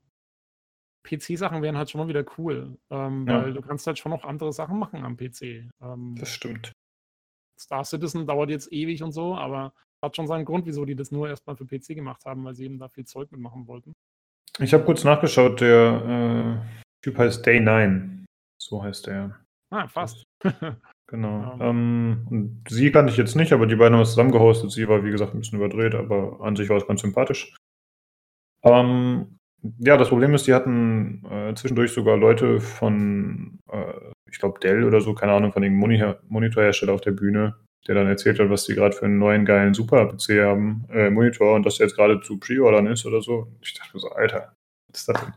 PC-Sachen 1.03 1.63
wären 1.63 1.77
halt 1.77 1.91
schon 1.91 2.01
mal 2.01 2.09
wieder 2.09 2.25
cool, 2.39 2.79
ähm, 2.91 3.27
ja. 3.27 3.43
weil 3.43 3.53
du 3.53 3.61
kannst 3.61 3.87
halt 3.87 3.99
schon 3.99 4.11
noch 4.11 4.25
andere 4.25 4.53
Sachen 4.53 4.79
machen 4.79 5.05
am 5.05 5.17
PC. 5.17 5.69
Ähm, 5.83 6.15
das 6.19 6.29
stimmt. 6.29 6.73
Star 7.61 7.85
Citizen 7.85 8.27
dauert 8.27 8.51
jetzt 8.51 8.73
ewig 8.73 9.03
und 9.03 9.13
so, 9.13 9.35
aber 9.35 9.73
hat 10.03 10.17
schon 10.17 10.27
seinen 10.27 10.45
Grund, 10.45 10.67
wieso 10.67 10.85
die 10.85 10.95
das 10.95 11.11
nur 11.11 11.29
erstmal 11.29 11.57
für 11.57 11.67
PC 11.67 11.89
gemacht 11.89 12.25
haben, 12.25 12.45
weil 12.45 12.55
sie 12.55 12.65
eben 12.65 12.79
da 12.79 12.89
viel 12.89 13.05
Zeug 13.05 13.31
mitmachen 13.31 13.67
wollten. 13.67 13.93
Ich 14.59 14.73
habe 14.73 14.85
kurz 14.85 15.05
nachgeschaut, 15.05 15.61
der 15.61 16.63
äh, 16.65 16.81
Typ 17.03 17.19
heißt 17.19 17.45
Day 17.47 17.61
9. 17.61 18.25
So 18.61 18.83
heißt 18.83 19.09
er. 19.09 19.41
Ah, 19.71 19.89
fast. 19.89 20.25
genau. 21.07 21.41
Ja. 21.41 21.59
Ähm, 21.61 22.27
und 22.31 22.65
sie 22.69 22.91
kannte 22.91 23.13
ich 23.13 23.19
jetzt 23.19 23.37
nicht, 23.37 23.53
aber 23.53 23.67
die 23.67 23.77
beiden 23.77 23.95
haben 23.95 24.03
es 24.03 24.11
zusammengehostet. 24.11 24.71
Sie 24.73 24.89
war, 24.89 25.05
wie 25.05 25.11
gesagt, 25.11 25.35
ein 25.35 25.41
bisschen 25.41 25.59
überdreht, 25.59 25.95
aber 25.95 26.41
an 26.41 26.57
sich 26.57 26.69
war 26.69 26.77
es 26.77 26.87
ganz 26.87 27.03
sympathisch. 27.03 27.55
Ähm, 28.63 29.39
ja, 29.79 29.97
das 29.97 30.09
Problem 30.09 30.35
ist, 30.35 30.47
die 30.47 30.55
hatten 30.55 31.25
äh, 31.31 31.55
zwischendurch 31.55 31.93
sogar 31.93 32.17
Leute 32.17 32.61
von, 32.61 33.59
äh, 33.71 33.93
ich 34.31 34.39
glaube, 34.39 34.61
Dell 34.61 34.85
oder 34.85 35.01
so, 35.01 35.15
keine 35.15 35.33
Ahnung, 35.33 35.53
von 35.53 35.63
dem 35.63 35.75
Monitorhersteller 35.75 36.93
auf 36.93 37.01
der 37.01 37.13
Bühne, 37.13 37.57
der 37.87 37.95
dann 37.95 38.07
erzählt 38.07 38.39
hat, 38.39 38.51
was 38.51 38.65
die 38.65 38.75
gerade 38.75 38.95
für 38.95 39.07
einen 39.07 39.19
neuen 39.19 39.45
geilen 39.45 39.75
Super-PC 39.75 40.43
haben, 40.43 40.85
äh, 40.91 41.11
Monitor 41.11 41.55
und 41.55 41.65
dass 41.65 41.77
der 41.77 41.87
jetzt 41.87 41.97
gerade 41.97 42.21
zu 42.21 42.39
Pre-Ordern 42.39 42.87
ist 42.87 43.07
oder 43.07 43.23
so. 43.23 43.49
Ich 43.63 43.75
dachte 43.75 43.91
mir 43.95 44.01
so, 44.01 44.11
Alter, 44.11 44.53
was 44.89 45.01
ist 45.01 45.09
das 45.09 45.21
denn? 45.21 45.33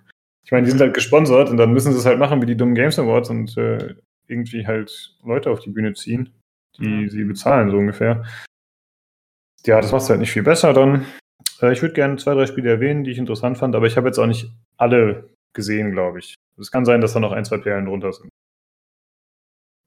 Ich 0.46 0.52
meine, 0.52 0.66
die 0.66 0.72
sind 0.72 0.82
halt 0.82 0.94
gesponsert 0.94 1.50
und 1.50 1.58
dann 1.58 1.72
müssen 1.72 1.94
sie 1.94 2.00
es 2.00 2.06
halt 2.06 2.20
machen 2.20 2.42
wie 2.42 2.46
die 2.46 2.58
dummen 2.58 2.76
Games 2.76 3.00
Awards 3.00 3.30
und 3.30 3.58
äh, 3.58 3.96
irgendwie 4.28 4.68
halt 4.68 5.16
Leute 5.24 5.50
auf 5.52 5.60
die 5.60 5.70
Bühne 5.70 5.94
ziehen, 5.94 6.34
die 6.78 6.88
mhm. 6.88 7.10
sie 7.10 7.24
bezahlen, 7.24 7.72
so 7.72 7.78
ungefähr. 7.78 8.24
Ja, 9.66 9.80
das 9.80 9.92
macht 9.92 10.04
es 10.04 10.10
halt 10.10 10.20
nicht 10.20 10.32
viel 10.32 10.44
besser 10.44 10.74
dann. 10.74 11.06
Äh, 11.62 11.72
ich 11.72 11.82
würde 11.82 11.94
gerne 11.94 12.18
zwei, 12.18 12.34
drei 12.34 12.46
Spiele 12.46 12.70
erwähnen, 12.70 13.04
die 13.04 13.12
ich 13.12 13.18
interessant 13.18 13.58
fand, 13.58 13.76
aber 13.76 13.88
ich 13.88 13.96
habe 13.96 14.08
jetzt 14.08 14.20
auch 14.20 14.28
nicht 14.28 14.52
alle 14.78 15.30
gesehen, 15.54 15.92
glaube 15.92 16.20
ich. 16.20 16.36
Es 16.60 16.72
kann 16.72 16.86
sein, 16.86 17.02
dass 17.02 17.14
da 17.14 17.20
noch 17.20 17.32
ein, 17.32 17.46
zwei 17.46 17.58
Perlen 17.58 17.86
drunter 17.86 18.12
sind. 18.12 18.30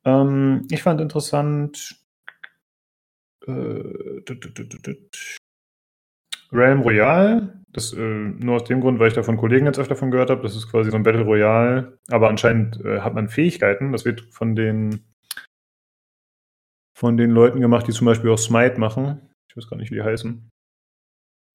Ähm, 0.06 0.66
ich 0.70 0.82
fand 0.82 1.00
interessant 1.00 2.00
äh, 3.46 4.22
Realm 6.52 6.80
Royale. 6.80 7.60
Das 7.72 7.92
äh, 7.92 7.98
nur 7.98 8.56
aus 8.56 8.64
dem 8.64 8.80
Grund, 8.80 8.98
weil 8.98 9.08
ich 9.08 9.14
da 9.14 9.22
von 9.22 9.36
Kollegen 9.36 9.66
jetzt 9.66 9.78
öfter 9.78 9.94
davon 9.94 10.10
gehört 10.10 10.30
habe. 10.30 10.42
Das 10.42 10.56
ist 10.56 10.70
quasi 10.70 10.90
so 10.90 10.96
ein 10.96 11.02
Battle 11.02 11.24
Royale. 11.24 11.98
Aber 12.08 12.28
anscheinend 12.28 12.82
äh, 12.84 13.00
hat 13.00 13.14
man 13.14 13.28
Fähigkeiten. 13.28 13.92
Das 13.92 14.04
wird 14.04 14.22
von 14.32 14.54
den 14.54 15.04
von 16.96 17.18
den 17.18 17.30
Leuten 17.30 17.60
gemacht, 17.60 17.86
die 17.86 17.92
zum 17.92 18.06
Beispiel 18.06 18.30
auch 18.30 18.38
Smite 18.38 18.80
machen. 18.80 19.20
Ich 19.50 19.56
weiß 19.56 19.68
gar 19.68 19.76
nicht, 19.76 19.90
wie 19.90 19.96
die 19.96 20.02
heißen. 20.02 20.48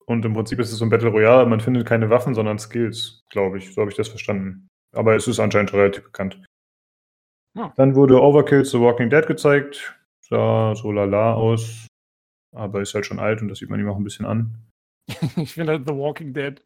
Und 0.06 0.24
im 0.24 0.34
Prinzip 0.34 0.60
ist 0.60 0.70
es 0.70 0.78
so 0.78 0.84
ein 0.84 0.90
Battle 0.90 1.08
Royale. 1.08 1.46
Man 1.46 1.60
findet 1.60 1.86
keine 1.86 2.10
Waffen, 2.10 2.34
sondern 2.34 2.58
Skills, 2.58 3.24
glaube 3.30 3.58
ich. 3.58 3.72
So 3.72 3.80
habe 3.80 3.90
ich 3.90 3.96
das 3.96 4.08
verstanden. 4.08 4.68
Aber 4.94 5.16
es 5.16 5.26
ist 5.26 5.40
anscheinend 5.40 5.72
relativ 5.72 6.04
bekannt. 6.04 6.40
Ja. 7.54 7.72
Dann 7.76 7.94
wurde 7.94 8.20
Overkill 8.20 8.64
The 8.64 8.80
Walking 8.80 9.10
Dead 9.10 9.26
gezeigt 9.26 9.98
sah 10.32 10.74
so 10.74 10.90
lala 10.90 11.34
aus, 11.34 11.86
aber 12.56 12.80
ist 12.80 12.94
halt 12.94 13.06
schon 13.06 13.18
alt 13.18 13.42
und 13.42 13.48
das 13.48 13.58
sieht 13.58 13.68
man 13.68 13.78
ihm 13.78 13.88
auch 13.88 13.96
ein 13.96 14.04
bisschen 14.04 14.26
an. 14.26 14.54
ich 15.36 15.52
finde 15.52 15.72
halt 15.72 15.86
The 15.86 15.94
Walking 15.94 16.32
Dead 16.32 16.64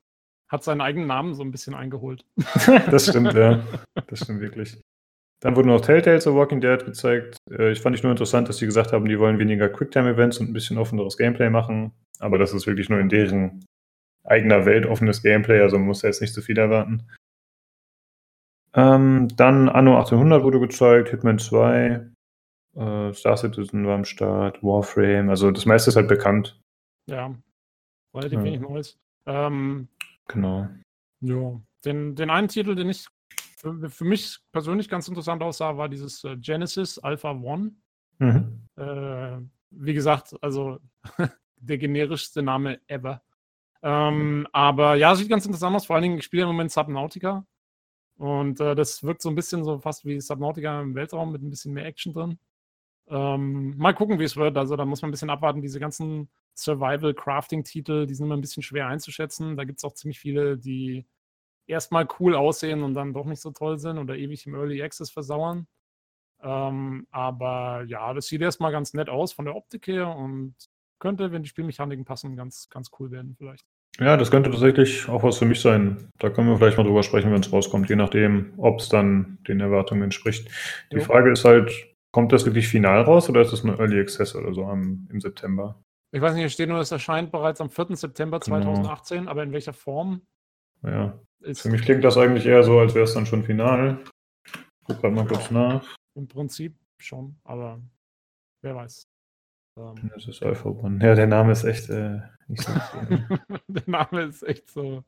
hat 0.49 0.63
seinen 0.63 0.81
eigenen 0.81 1.09
Namen 1.09 1.35
so 1.35 1.43
ein 1.43 1.51
bisschen 1.51 1.75
eingeholt. 1.75 2.25
das 2.91 3.09
stimmt, 3.09 3.35
ja. 3.35 3.65
Das 4.07 4.21
stimmt 4.21 4.41
wirklich. 4.41 4.81
Dann 5.43 5.57
wurde 5.57 5.69
noch 5.69 5.81
Telltale 5.81 6.21
The 6.21 6.33
Walking 6.33 6.61
Dead 6.61 6.85
gezeigt. 6.85 7.39
Äh, 7.51 7.73
ich 7.73 7.81
fand 7.81 7.97
ich 7.97 8.05
nur 8.05 8.13
interessant, 8.13 8.49
dass 8.49 8.59
sie 8.59 8.67
gesagt 8.67 8.93
haben, 8.93 9.07
die 9.07 9.19
wollen 9.19 9.41
weniger 9.41 9.69
Quicktime-Events 9.69 10.39
und 10.39 10.49
ein 10.49 10.53
bisschen 10.53 10.79
offeneres 10.79 11.17
Gameplay 11.17 11.51
machen. 11.51 11.91
Aber 12.21 12.39
das 12.39 12.55
ist 12.55 12.69
wirklich 12.69 12.89
nur 12.89 13.01
in 13.01 13.09
deren 13.09 13.65
eigener 14.23 14.65
Welt 14.65 14.87
offenes 14.87 15.23
Gameplay, 15.23 15.61
also 15.61 15.79
man 15.79 15.89
muss 15.89 16.01
da 16.01 16.09
jetzt 16.09 16.21
nicht 16.21 16.35
zu 16.35 16.43
viel 16.43 16.59
erwarten. 16.59 17.09
Ähm, 18.77 19.29
dann 19.37 19.71
Anno 19.71 19.97
1800 19.97 20.43
wurde 20.43 20.61
gezeigt, 20.61 21.09
Hitman 21.09 21.39
2, 21.39 22.09
äh, 22.75 23.13
Star 23.15 23.37
Citizen 23.37 23.87
war 23.87 23.95
am 23.95 24.05
Start, 24.05 24.63
Warframe, 24.63 25.31
also 25.31 25.51
das 25.51 25.65
meiste 25.65 25.89
ist 25.91 25.97
halt 25.97 26.09
bekannt. 26.09 26.61
Ja, 27.07 27.35
relativ 28.15 28.39
ja. 28.39 28.45
wenig 28.45 28.61
Neues. 28.61 28.99
Ähm, 29.25 29.89
genau. 30.29 30.69
Ja, 31.21 31.59
den, 31.87 32.15
den 32.15 32.29
einen 32.29 32.49
Titel, 32.49 32.75
den 32.75 32.91
ich 32.91 33.07
für, 33.57 33.89
für 33.89 34.05
mich 34.05 34.39
persönlich 34.53 34.89
ganz 34.89 35.09
interessant 35.09 35.43
aussah, 35.43 35.79
war 35.79 35.89
dieses 35.89 36.23
äh, 36.25 36.37
Genesis 36.37 36.99
Alpha 36.99 37.31
One. 37.31 37.73
Mhm. 38.19 38.67
Äh, 38.77 39.39
wie 39.71 39.95
gesagt, 39.95 40.35
also 40.43 40.79
der 41.57 41.79
generischste 41.79 42.43
Name 42.43 42.81
ever. 42.89 43.23
Ähm, 43.83 44.47
aber 44.53 44.97
ja, 44.97 45.15
sieht 45.15 45.29
ganz 45.29 45.47
interessant 45.47 45.77
aus. 45.77 45.87
Vor 45.87 45.97
allen 45.97 46.03
Dingen, 46.03 46.19
ich 46.19 46.25
spiele 46.25 46.43
im 46.43 46.49
Moment 46.49 46.71
Subnautica. 46.71 47.47
Und 48.17 48.61
äh, 48.61 48.75
das 48.75 49.03
wirkt 49.03 49.23
so 49.23 49.29
ein 49.29 49.35
bisschen 49.35 49.65
so 49.65 49.79
fast 49.79 50.05
wie 50.05 50.21
Subnautica 50.21 50.81
im 50.81 50.95
Weltraum 50.95 51.33
mit 51.33 51.43
ein 51.43 51.51
bisschen 51.51 51.75
mehr 51.75 51.87
Action 51.87 52.13
drin. 52.13 52.39
Ähm, 53.09 53.77
mal 53.77 53.95
gucken, 53.95 54.19
wie 54.19 54.25
es 54.25 54.37
wird. 54.37 54.57
Also 54.57 54.77
da 54.77 54.85
muss 54.85 55.03
man 55.03 55.11
ein 55.11 55.13
bisschen 55.13 55.31
abwarten. 55.31 55.63
Diese 55.63 55.81
ganzen 55.81 56.31
Survival-Crafting-Titel, 56.57 58.07
die 58.07 58.15
sind 58.15 58.27
immer 58.27 58.37
ein 58.37 58.41
bisschen 58.41 58.63
schwer 58.63 58.89
einzuschätzen. 58.89 59.57
Da 59.57 59.65
gibt 59.65 59.79
es 59.79 59.85
auch 59.85 59.95
ziemlich 59.95 60.19
viele, 60.19 60.59
die 60.59 61.07
erstmal 61.67 62.09
cool 62.21 62.35
aussehen 62.35 62.83
und 62.83 62.95
dann 62.95 63.13
doch 63.13 63.27
nicht 63.27 63.41
so 63.41 63.51
toll 63.51 63.79
sind 63.79 63.99
oder 63.99 64.17
ewig 64.17 64.47
im 64.47 64.55
Early 64.55 64.83
Access 64.83 65.11
versauern. 65.11 65.67
Ähm, 66.43 67.07
aber 67.11 67.85
ja, 67.89 68.13
das 68.15 68.27
sieht 68.27 68.43
erstmal 68.43 68.73
ganz 68.73 68.95
nett 68.95 69.09
aus 69.09 69.33
von 69.33 69.47
der 69.47 69.57
Optik 69.57 69.87
her 69.89 70.15
und 70.17 70.55
könnte, 70.99 71.33
wenn 71.33 71.43
die 71.43 71.49
Spielmechaniken 71.49 72.05
passen, 72.05 72.37
ganz, 72.37 72.69
ganz 72.71 72.91
cool 72.99 73.11
werden 73.11 73.35
vielleicht. 73.37 73.67
Ja, 73.99 74.17
das 74.17 74.31
könnte 74.31 74.51
tatsächlich 74.51 75.09
auch 75.09 75.23
was 75.23 75.39
für 75.39 75.47
mich 75.47 75.61
sein. 75.61 76.11
Da 76.19 76.29
können 76.29 76.49
wir 76.49 76.59
vielleicht 76.59 76.77
mal 76.77 76.85
drüber 76.85 77.03
sprechen, 77.03 77.33
wenn 77.33 77.41
es 77.41 77.53
rauskommt, 77.53 77.89
je 77.89 77.97
nachdem, 77.97 78.53
ob 78.59 78.81
es 78.81 78.89
dann 78.89 79.39
den 79.49 79.61
Erwartungen 79.61 80.03
entspricht. 80.03 80.51
Die 80.93 80.97
jo. 80.97 81.03
Frage 81.03 81.33
ist 81.33 81.45
halt, 81.45 81.73
kommt 82.13 82.33
das 82.33 82.45
wirklich 82.45 82.69
final 82.69 83.03
raus 83.03 83.29
oder 83.31 83.41
ist 83.41 83.53
das 83.53 83.65
nur 83.65 83.79
Early 83.79 84.01
Access 84.01 84.35
oder 84.35 84.53
so 84.53 84.67
am, 84.67 85.09
im 85.11 85.21
September? 85.21 85.81
Ich 86.13 86.21
weiß 86.21 86.35
nicht, 86.35 86.43
hier 86.43 86.51
steht 86.51 86.69
nur, 86.69 86.79
es 86.79 86.91
erscheint 86.91 87.33
bereits 87.33 87.61
am 87.61 87.71
4. 87.71 87.97
September 87.97 88.41
2018, 88.41 89.19
genau. 89.19 89.31
aber 89.31 89.43
in 89.43 89.53
welcher 89.53 89.73
Form? 89.73 90.23
Ja. 90.83 91.19
Für 91.53 91.69
mich 91.69 91.83
klingt 91.83 92.05
das 92.05 92.17
eigentlich 92.17 92.47
eher 92.47 92.63
so, 92.63 92.79
als 92.79 92.95
wäre 92.95 93.05
es 93.05 93.15
dann 93.15 93.27
schon 93.27 93.45
final. 93.45 93.99
Guck 94.85 95.01
gerade 95.01 95.15
mal 95.15 95.27
kurz 95.27 95.51
nach. 95.51 95.85
Im 96.15 96.29
Prinzip 96.29 96.77
schon, 96.99 97.37
aber 97.45 97.81
wer 98.63 98.77
weiß. 98.77 99.09
Ähm, 99.77 100.11
das 100.15 100.27
ist 100.27 100.43
Alpha 100.43 100.69
One. 100.69 101.05
Ja, 101.05 101.15
der 101.15 101.27
Name 101.27 101.53
ist 101.53 101.65
echt 101.65 101.89
äh, 101.91 102.21
nicht 102.49 102.63
so. 102.63 102.73
der 103.69 103.83
Name 103.87 104.23
ist 104.23 104.43
echt 104.43 104.71
so. 104.71 105.03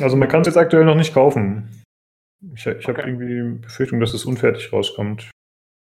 Also 0.00 0.16
man 0.16 0.28
kann 0.28 0.42
es 0.42 0.46
jetzt 0.46 0.56
aktuell 0.56 0.84
noch 0.84 0.94
nicht 0.94 1.14
kaufen. 1.14 1.82
Ich, 2.54 2.66
ich 2.66 2.86
habe 2.86 3.02
irgendwie 3.02 3.58
Befürchtung, 3.60 4.00
dass 4.00 4.14
es 4.14 4.24
unfertig 4.24 4.72
rauskommt. 4.72 5.30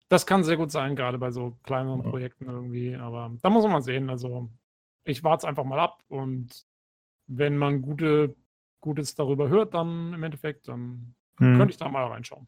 Das 0.09 0.25
kann 0.25 0.43
sehr 0.43 0.57
gut 0.57 0.71
sein, 0.71 0.95
gerade 0.95 1.17
bei 1.17 1.31
so 1.31 1.57
kleineren 1.63 2.03
ja. 2.03 2.09
Projekten 2.09 2.45
irgendwie. 2.45 2.95
Aber 2.95 3.31
da 3.41 3.49
muss 3.49 3.63
man 3.63 3.71
mal 3.71 3.81
sehen. 3.81 4.09
Also 4.09 4.49
ich 5.05 5.23
warte 5.23 5.45
es 5.45 5.49
einfach 5.49 5.63
mal 5.63 5.79
ab 5.79 6.03
und 6.09 6.65
wenn 7.27 7.57
man 7.57 7.81
gute, 7.81 8.35
Gutes 8.81 9.15
darüber 9.15 9.47
hört, 9.47 9.73
dann 9.73 10.13
im 10.13 10.23
Endeffekt, 10.23 10.67
dann 10.67 11.15
hm. 11.37 11.57
könnte 11.57 11.71
ich 11.71 11.77
da 11.77 11.87
mal 11.87 12.07
reinschauen. 12.07 12.47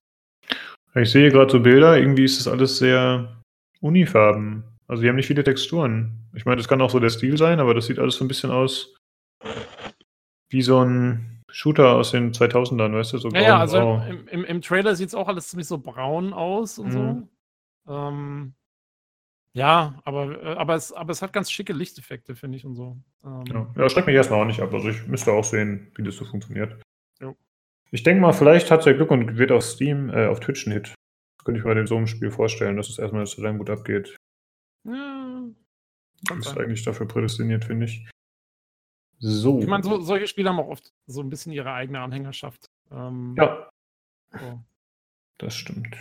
Ich 0.96 1.12
sehe 1.12 1.32
gerade 1.32 1.52
so 1.52 1.60
Bilder, 1.60 1.98
irgendwie 1.98 2.26
ist 2.26 2.40
das 2.40 2.48
alles 2.48 2.78
sehr 2.78 3.42
unifarben. 3.80 4.64
Also 4.94 5.02
die 5.02 5.10
haben 5.10 5.16
nicht 5.16 5.26
viele 5.26 5.44
Texturen. 5.44 6.20
Ich 6.36 6.46
meine, 6.46 6.58
das 6.58 6.68
kann 6.68 6.80
auch 6.80 6.92
so 6.92 7.00
der 7.00 7.10
Stil 7.10 7.36
sein, 7.36 7.60
aber 7.60 7.74
das 7.74 7.88
sieht 7.88 7.98
alles 7.98 8.18
so 8.18 8.24
ein 8.24 8.28
bisschen 8.28 8.52
aus 8.52 8.94
wie 10.50 10.62
so 10.62 10.86
ein 10.86 11.42
Shooter 11.50 11.96
aus 11.96 12.12
den 12.12 12.32
2000ern, 12.32 12.94
weißt 12.94 13.14
du? 13.14 13.18
So 13.18 13.30
ja, 13.30 13.42
ja, 13.42 13.58
also 13.58 14.04
im, 14.08 14.28
im, 14.28 14.46
im, 14.46 14.62
Trailer 14.62 14.96
sieht 14.96 15.08
es 15.08 15.16
auch 15.16 15.28
alles 15.28 15.48
ziemlich 15.48 15.68
so 15.68 15.80
braun 15.80 16.32
aus 16.32 16.78
und 16.78 16.90
mhm. 16.90 17.28
so. 17.88 17.92
Ähm, 17.92 18.54
ja, 19.54 20.00
aber, 20.04 20.44
äh, 20.44 20.54
aber, 20.58 20.76
es, 20.76 20.94
aber 20.94 21.10
es 21.10 21.24
hat 21.24 21.34
ganz 21.34 21.50
schicke 21.50 21.74
Lichteffekte, 21.74 22.36
finde 22.36 22.58
ich 22.58 22.66
und 22.66 22.76
so. 22.76 22.96
Ähm, 23.26 23.46
ja. 23.48 23.74
ja, 23.76 23.90
schreckt 23.90 24.06
mich 24.06 24.16
erstmal 24.16 24.42
auch 24.42 24.46
nicht 24.46 24.60
ab. 24.60 24.72
Also 24.76 24.90
ich 24.90 25.08
müsste 25.08 25.32
auch 25.32 25.44
sehen, 25.44 25.92
wie 25.96 26.04
das 26.04 26.18
so 26.18 26.26
funktioniert. 26.26 26.80
Jo. 27.20 27.36
Ich 27.90 28.04
denke 28.04 28.22
mal, 28.22 28.34
vielleicht 28.34 28.70
hat 28.70 28.82
es 28.82 28.86
ja 28.86 28.94
Glück 28.94 29.10
und 29.10 29.40
wird 29.40 29.52
auf 29.52 29.64
Steam, 29.64 30.12
äh, 30.12 30.28
auf 30.28 30.40
Twitch 30.40 30.68
ein 30.68 30.74
Hit. 30.74 30.94
Das 31.40 31.46
könnte 31.46 31.58
ich 31.58 31.66
mir 31.66 31.74
bei 31.74 31.84
so 31.88 31.98
einem 31.98 32.06
Spiel 32.06 32.30
vorstellen, 32.30 32.78
dass 32.78 32.90
es 32.90 33.00
erstmal 33.00 33.26
so 33.26 33.42
lange 33.42 33.58
gut 33.58 33.72
abgeht. 33.72 34.16
Ja. 34.86 35.44
Das 36.24 36.38
ist 36.40 36.58
eigentlich 36.58 36.84
dafür 36.84 37.08
prädestiniert, 37.08 37.66
finde 37.66 37.86
ich. 37.86 38.08
So. 39.20 39.60
Ich 39.60 39.68
meine, 39.68 39.84
so, 39.84 40.02
solche 40.02 40.28
Spiele 40.28 40.50
haben 40.50 40.60
auch 40.60 40.68
oft 40.68 40.94
so 41.08 41.22
ein 41.22 41.30
bisschen 41.30 41.54
ihre 41.54 41.72
eigene 41.72 42.00
Anhängerschaft. 42.00 42.70
Ähm, 42.92 43.36
ja. 43.38 43.70
So. 44.32 44.60
Das 45.38 45.56
stimmt. 45.56 46.00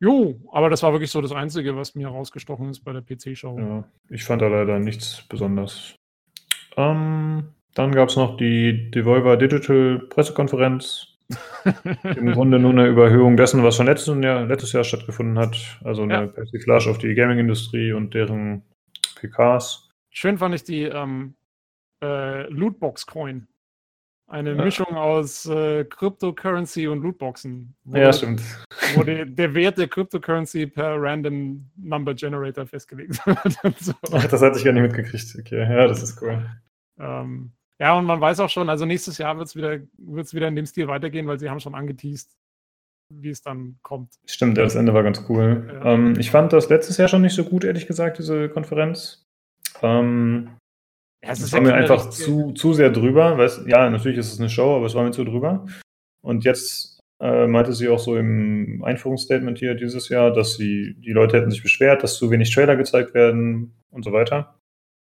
Jo, 0.00 0.40
aber 0.52 0.70
das 0.70 0.82
war 0.82 0.92
wirklich 0.92 1.10
so 1.10 1.20
das 1.20 1.32
Einzige, 1.32 1.76
was 1.76 1.94
mir 1.94 2.08
rausgestochen 2.08 2.70
ist 2.70 2.80
bei 2.80 2.92
der 2.92 3.02
PC-Show. 3.02 3.58
Ja, 3.58 3.84
ich 4.10 4.24
fand 4.24 4.42
da 4.42 4.48
leider 4.48 4.78
nichts 4.78 5.22
besonders. 5.28 5.94
Ähm, 6.76 7.54
dann 7.74 7.92
gab 7.92 8.08
es 8.08 8.16
noch 8.16 8.36
die 8.36 8.90
Devolver 8.90 9.36
Digital 9.36 10.00
Pressekonferenz. 10.10 11.13
Im 12.16 12.32
Grunde 12.32 12.58
nur 12.58 12.72
eine 12.72 12.86
Überhöhung 12.86 13.36
dessen, 13.36 13.62
was 13.62 13.76
schon 13.76 13.86
letztes 13.86 14.22
Jahr, 14.22 14.44
letztes 14.44 14.72
Jahr 14.72 14.84
stattgefunden 14.84 15.38
hat. 15.38 15.56
Also 15.82 16.02
eine 16.02 16.14
ja. 16.14 16.26
Persiflage 16.26 16.90
auf 16.90 16.98
die 16.98 17.14
Gaming-Industrie 17.14 17.92
und 17.92 18.14
deren 18.14 18.62
PKs. 19.16 19.90
Schön 20.10 20.38
fand 20.38 20.54
ich 20.54 20.64
die 20.64 20.82
ähm, 20.82 21.34
äh, 22.02 22.42
Lootbox-Coin. 22.48 23.46
Eine 24.26 24.54
ja. 24.54 24.64
Mischung 24.64 24.96
aus 24.96 25.46
äh, 25.46 25.84
Cryptocurrency 25.84 26.88
und 26.88 27.02
Lootboxen. 27.02 27.74
Ja, 27.92 28.12
stimmt. 28.12 28.42
Wo 28.94 29.02
die, 29.02 29.26
der 29.26 29.54
Wert 29.54 29.76
der 29.76 29.88
Cryptocurrency 29.88 30.66
per 30.66 31.00
Random 31.00 31.64
Number 31.76 32.14
Generator 32.14 32.66
festgelegt 32.66 33.20
wird. 33.26 33.78
so. 33.80 33.92
Ach, 34.12 34.24
das 34.26 34.40
hatte 34.40 34.58
ich 34.58 34.64
gar 34.64 34.72
nicht 34.72 34.82
mitgekriegt. 34.82 35.36
Okay, 35.38 35.60
ja, 35.60 35.86
das 35.86 36.02
ist 36.02 36.22
cool. 36.22 36.44
Ähm, 36.98 37.52
ja, 37.80 37.96
und 37.96 38.04
man 38.04 38.20
weiß 38.20 38.40
auch 38.40 38.50
schon, 38.50 38.68
also 38.68 38.84
nächstes 38.84 39.18
Jahr 39.18 39.36
wird 39.36 39.48
es 39.48 39.56
wieder, 39.56 39.80
wieder 39.98 40.48
in 40.48 40.56
dem 40.56 40.66
Stil 40.66 40.86
weitergehen, 40.88 41.26
weil 41.26 41.38
sie 41.38 41.50
haben 41.50 41.60
schon 41.60 41.74
angeteased, 41.74 42.36
wie 43.12 43.30
es 43.30 43.42
dann 43.42 43.78
kommt. 43.82 44.14
Stimmt, 44.26 44.58
das 44.58 44.76
Ende 44.76 44.94
war 44.94 45.02
ganz 45.02 45.24
cool. 45.28 45.68
Ja. 45.72 45.94
Ähm, 45.94 46.14
ich 46.18 46.30
fand 46.30 46.52
das 46.52 46.68
letztes 46.68 46.96
Jahr 46.96 47.08
schon 47.08 47.22
nicht 47.22 47.34
so 47.34 47.44
gut, 47.44 47.64
ehrlich 47.64 47.86
gesagt, 47.86 48.18
diese 48.18 48.48
Konferenz. 48.48 49.24
Ähm, 49.82 50.50
ja, 51.24 51.32
es 51.32 51.52
war 51.52 51.60
mir 51.60 51.74
einfach 51.74 52.10
zu, 52.10 52.52
zu 52.52 52.74
sehr 52.74 52.90
drüber. 52.90 53.38
Weißt, 53.38 53.66
ja, 53.66 53.88
natürlich 53.90 54.18
ist 54.18 54.32
es 54.32 54.38
eine 54.38 54.50
Show, 54.50 54.76
aber 54.76 54.86
es 54.86 54.94
war 54.94 55.04
mir 55.04 55.10
zu 55.10 55.24
drüber. 55.24 55.66
Und 56.22 56.44
jetzt 56.44 57.00
äh, 57.20 57.46
meinte 57.46 57.72
sie 57.72 57.88
auch 57.88 57.98
so 57.98 58.16
im 58.16 58.82
Einführungsstatement 58.84 59.58
hier 59.58 59.74
dieses 59.74 60.08
Jahr, 60.08 60.32
dass 60.32 60.56
sie, 60.56 60.94
die 60.98 61.12
Leute 61.12 61.38
hätten 61.38 61.50
sich 61.50 61.62
beschwert, 61.62 62.02
dass 62.02 62.18
zu 62.18 62.30
wenig 62.30 62.54
Trailer 62.54 62.76
gezeigt 62.76 63.14
werden 63.14 63.74
und 63.90 64.04
so 64.04 64.12
weiter. 64.12 64.58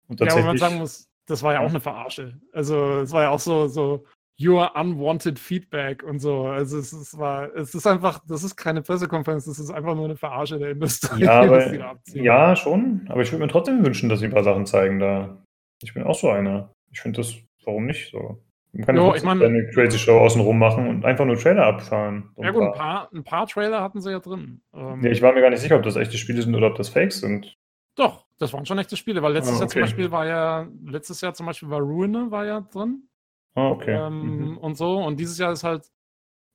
Und 0.07 0.17
tatsächlich, 0.17 0.45
ja, 0.45 0.47
man 0.47 0.57
sagen 0.57 0.77
muss, 0.77 1.08
das 1.29 1.43
war 1.43 1.53
ja 1.53 1.59
auch 1.59 1.69
eine 1.69 1.79
Verarsche. 1.79 2.39
Also 2.53 2.99
es 2.99 3.11
war 3.11 3.23
ja 3.23 3.29
auch 3.29 3.39
so, 3.39 3.67
so 3.67 4.05
your 4.41 4.71
unwanted 4.75 5.37
feedback 5.37 6.03
und 6.03 6.19
so. 6.19 6.45
Also 6.45 6.79
es, 6.79 6.93
es 6.93 7.17
war, 7.17 7.53
es 7.55 7.75
ist 7.75 7.85
einfach, 7.85 8.21
das 8.27 8.43
ist 8.43 8.55
keine 8.55 8.81
Pressekonferenz, 8.81 9.45
das 9.45 9.59
ist 9.59 9.69
einfach 9.69 9.95
nur 9.95 10.05
eine 10.05 10.15
Verarsche 10.15 10.57
der 10.57 10.71
Industrie. 10.71 11.23
Ja, 11.23 11.41
aber, 11.41 11.73
ja 12.13 12.55
schon. 12.55 13.05
Aber 13.09 13.21
ich 13.21 13.31
würde 13.31 13.43
mir 13.43 13.51
trotzdem 13.51 13.83
wünschen, 13.83 14.09
dass 14.09 14.19
sie 14.19 14.25
ein 14.25 14.33
paar 14.33 14.43
Sachen 14.43 14.65
zeigen 14.65 14.99
da. 14.99 15.43
Ich 15.83 15.93
bin 15.93 16.03
auch 16.03 16.15
so 16.15 16.29
einer. 16.29 16.73
Ich 16.91 17.01
finde 17.01 17.17
das, 17.17 17.35
warum 17.65 17.85
nicht 17.85 18.11
so? 18.11 18.41
Man 18.71 18.85
kann 18.85 18.95
jo, 18.95 19.15
ich 19.15 19.23
mein, 19.23 19.41
eine 19.41 19.67
crazy 19.73 19.97
Show 19.97 20.19
außenrum 20.19 20.57
machen 20.57 20.87
und 20.87 21.03
einfach 21.03 21.25
nur 21.25 21.37
Trailer 21.37 21.65
abfahren. 21.65 22.29
Ja 22.37 22.51
gut, 22.51 22.63
ein 22.63 22.73
paar, 22.73 23.09
ein 23.13 23.23
paar 23.23 23.47
Trailer 23.47 23.81
hatten 23.81 23.99
sie 23.99 24.11
ja 24.11 24.19
drin. 24.19 24.61
Ähm, 24.73 24.99
nee, 24.99 25.09
ich 25.09 25.21
war 25.21 25.33
mir 25.33 25.41
gar 25.41 25.49
nicht 25.49 25.61
sicher, 25.61 25.75
ob 25.75 25.83
das 25.83 25.95
echte 25.95 26.17
Spiele 26.17 26.41
sind 26.41 26.55
oder 26.55 26.67
ob 26.67 26.75
das 26.75 26.89
Fakes 26.89 27.19
sind. 27.19 27.55
Doch, 27.95 28.25
das 28.39 28.53
waren 28.53 28.65
schon 28.65 28.79
echte 28.79 28.97
Spiele, 28.97 29.21
weil 29.21 29.33
letztes 29.33 29.59
oh, 29.59 29.63
okay. 29.63 29.63
Jahr 29.63 29.69
zum 29.69 29.81
Beispiel 29.81 30.11
war 30.11 30.25
ja, 30.25 30.67
letztes 30.85 31.21
Jahr 31.21 31.33
zum 31.33 31.45
Beispiel 31.45 31.69
war 31.69 31.81
Ruiner 31.81 32.31
war 32.31 32.45
ja 32.45 32.61
drin. 32.61 33.09
Oh, 33.55 33.71
okay. 33.71 33.95
Ähm, 33.95 34.51
mhm. 34.51 34.57
Und 34.57 34.75
so. 34.75 34.97
Und 34.97 35.19
dieses 35.19 35.37
Jahr 35.37 35.51
ist 35.51 35.63
halt, 35.63 35.91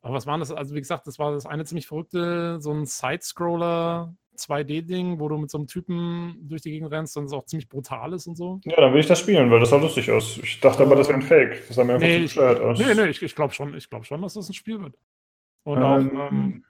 aber 0.03 0.15
was 0.15 0.27
war 0.27 0.39
das? 0.39 0.51
Also, 0.51 0.75
wie 0.75 0.81
gesagt, 0.81 1.07
das 1.07 1.19
war 1.19 1.33
das 1.33 1.47
eine 1.47 1.65
ziemlich 1.65 1.87
verrückte, 1.87 2.61
so 2.61 2.73
ein 2.73 2.85
Side-Scroller 2.85 4.15
2D-Ding, 4.37 5.21
wo 5.21 5.29
du 5.29 5.39
mit 5.39 5.51
so 5.51 5.59
einem 5.59 5.67
Typen 5.67 6.37
durch 6.43 6.63
die 6.63 6.71
Gegend 6.71 6.91
rennst 6.91 7.17
und 7.17 7.25
es 7.25 7.33
auch 7.33 7.45
ziemlich 7.47 7.69
brutal 7.69 8.13
ist 8.13 8.27
und 8.27 8.37
so. 8.37 8.61
Ja, 8.65 8.77
dann 8.77 8.93
will 8.93 9.01
ich 9.01 9.07
das 9.07 9.21
spielen, 9.21 9.51
weil 9.51 9.61
das 9.61 9.71
sah 9.71 9.77
lustig 9.77 10.11
aus. 10.11 10.39
Ich 10.39 10.61
dachte 10.61 10.83
aber, 10.83 10.97
das 10.97 11.09
wäre 11.09 11.19
ein 11.19 11.23
Fake. 11.23 11.67
Das 11.69 11.77
sah 11.77 11.85
mir 11.85 11.95
einfach 11.95 12.07
nee, 12.07 12.17
zu 12.17 12.23
bescheuert 12.23 12.61
aus. 12.61 12.79
Nee, 12.79 12.95
nee, 12.95 13.07
ich, 13.09 13.23
ich 13.23 13.35
glaube 13.35 13.55
schon, 13.55 13.75
ich 13.75 13.89
glaube 13.89 14.05
schon, 14.05 14.23
dass 14.23 14.35
das 14.35 14.49
ein 14.49 14.55
Spiel 14.55 14.81
wird. 14.81 14.97
Und 15.65 15.79
ähm, 15.79 15.85
auch, 15.85 16.31
ähm, 16.31 16.65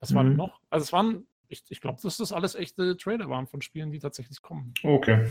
was 0.00 0.14
war 0.14 0.22
denn 0.22 0.32
mhm. 0.32 0.38
noch? 0.38 0.60
Also 0.70 0.84
es 0.84 0.92
waren, 0.92 1.26
ich, 1.50 1.64
ich 1.68 1.80
glaube, 1.80 1.98
dass 2.02 2.16
das 2.16 2.32
alles 2.32 2.54
echte 2.54 2.96
Trailer 2.96 3.28
waren 3.28 3.46
von 3.46 3.60
Spielen, 3.60 3.90
die 3.90 3.98
tatsächlich 3.98 4.40
kommen. 4.40 4.72
Okay. 4.82 5.26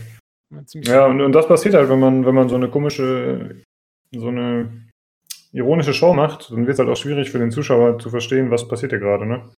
Ja, 0.82 1.06
und, 1.06 1.20
und 1.20 1.32
das 1.32 1.46
passiert 1.46 1.74
halt, 1.74 1.88
wenn 1.88 2.00
man, 2.00 2.26
wenn 2.26 2.34
man 2.34 2.48
so 2.48 2.56
eine 2.56 2.68
komische, 2.68 3.62
so 4.10 4.28
eine 4.28 4.88
ironische 5.52 5.94
Show 5.94 6.12
macht, 6.12 6.50
dann 6.50 6.66
wird 6.66 6.74
es 6.74 6.78
halt 6.78 6.88
auch 6.88 6.96
schwierig 6.96 7.30
für 7.30 7.38
den 7.38 7.50
Zuschauer 7.50 7.98
zu 7.98 8.10
verstehen, 8.10 8.50
was 8.50 8.66
passiert 8.66 8.92
hier 8.92 8.98
gerade, 8.98 9.26
ne? 9.26 9.52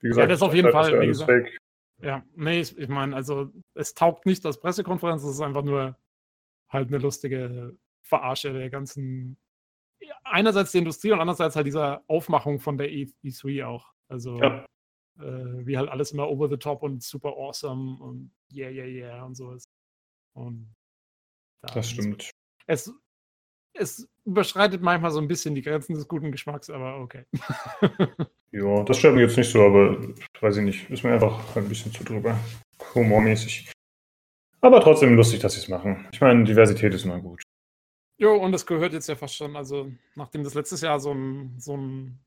Wie 0.00 0.08
gesagt, 0.08 0.24
ja, 0.24 0.28
das 0.28 0.38
ist 0.38 0.42
auf 0.42 0.54
jeden 0.54 0.70
Fall, 0.70 1.00
wie 1.00 1.06
gesagt, 1.06 1.30
Fake. 1.30 1.58
Ja, 2.02 2.24
nee, 2.34 2.60
ich, 2.60 2.76
ich 2.76 2.88
meine, 2.88 3.14
also 3.14 3.50
es 3.74 3.94
taugt 3.94 4.26
nicht 4.26 4.44
als 4.44 4.58
Pressekonferenz, 4.58 5.22
es 5.22 5.30
ist 5.30 5.40
einfach 5.40 5.62
nur 5.62 5.96
halt 6.68 6.88
eine 6.88 6.98
lustige 6.98 7.76
Verarsche 8.02 8.52
der 8.52 8.68
ganzen, 8.70 9.38
einerseits 10.24 10.72
der 10.72 10.80
Industrie 10.80 11.12
und 11.12 11.20
andererseits 11.20 11.56
halt 11.56 11.66
dieser 11.66 12.02
Aufmachung 12.08 12.58
von 12.58 12.76
der 12.76 12.90
E3 12.90 13.64
auch. 13.64 13.92
Also, 14.08 14.38
ja. 14.40 14.66
Äh, 15.18 15.66
wie 15.66 15.78
halt 15.78 15.88
alles 15.88 16.10
immer 16.10 16.28
over 16.28 16.48
the 16.48 16.56
top 16.56 16.82
und 16.82 17.02
super 17.02 17.30
awesome 17.30 18.02
und 18.02 18.32
yeah, 18.52 18.68
yeah, 18.68 18.86
yeah 18.86 19.24
und 19.24 19.36
so 19.36 19.52
ist. 19.52 19.68
Und 20.32 20.74
da 21.62 21.72
das 21.74 21.90
stimmt. 21.90 22.30
Es, 22.66 22.92
es 23.74 24.08
überschreitet 24.24 24.82
manchmal 24.82 25.12
so 25.12 25.20
ein 25.20 25.28
bisschen 25.28 25.54
die 25.54 25.62
Grenzen 25.62 25.94
des 25.94 26.08
guten 26.08 26.32
Geschmacks, 26.32 26.68
aber 26.68 26.98
okay. 26.98 27.24
ja, 28.52 28.82
das 28.82 28.98
stört 28.98 29.14
mich 29.14 29.22
jetzt 29.22 29.36
nicht 29.36 29.50
so, 29.50 29.62
aber 29.62 30.14
weiß 30.40 30.56
ich 30.56 30.64
nicht. 30.64 30.90
Ist 30.90 31.04
mir 31.04 31.12
einfach 31.12 31.56
ein 31.56 31.68
bisschen 31.68 31.92
zu 31.92 32.02
drüber. 32.02 32.36
Humormäßig. 32.94 33.70
Aber 34.60 34.80
trotzdem 34.80 35.14
lustig, 35.14 35.40
dass 35.40 35.52
sie 35.52 35.60
es 35.60 35.68
machen. 35.68 36.08
Ich 36.12 36.20
meine, 36.20 36.42
Diversität 36.42 36.92
ist 36.94 37.04
immer 37.04 37.20
gut. 37.20 37.42
Jo, 38.16 38.34
und 38.36 38.52
das 38.52 38.66
gehört 38.66 38.92
jetzt 38.92 39.08
ja 39.08 39.16
fast 39.16 39.36
schon, 39.36 39.56
also 39.56 39.92
nachdem 40.14 40.44
das 40.44 40.54
letztes 40.54 40.80
Jahr 40.80 40.98
so 41.00 41.12
ein, 41.12 41.54
so 41.58 41.76
ein 41.76 42.18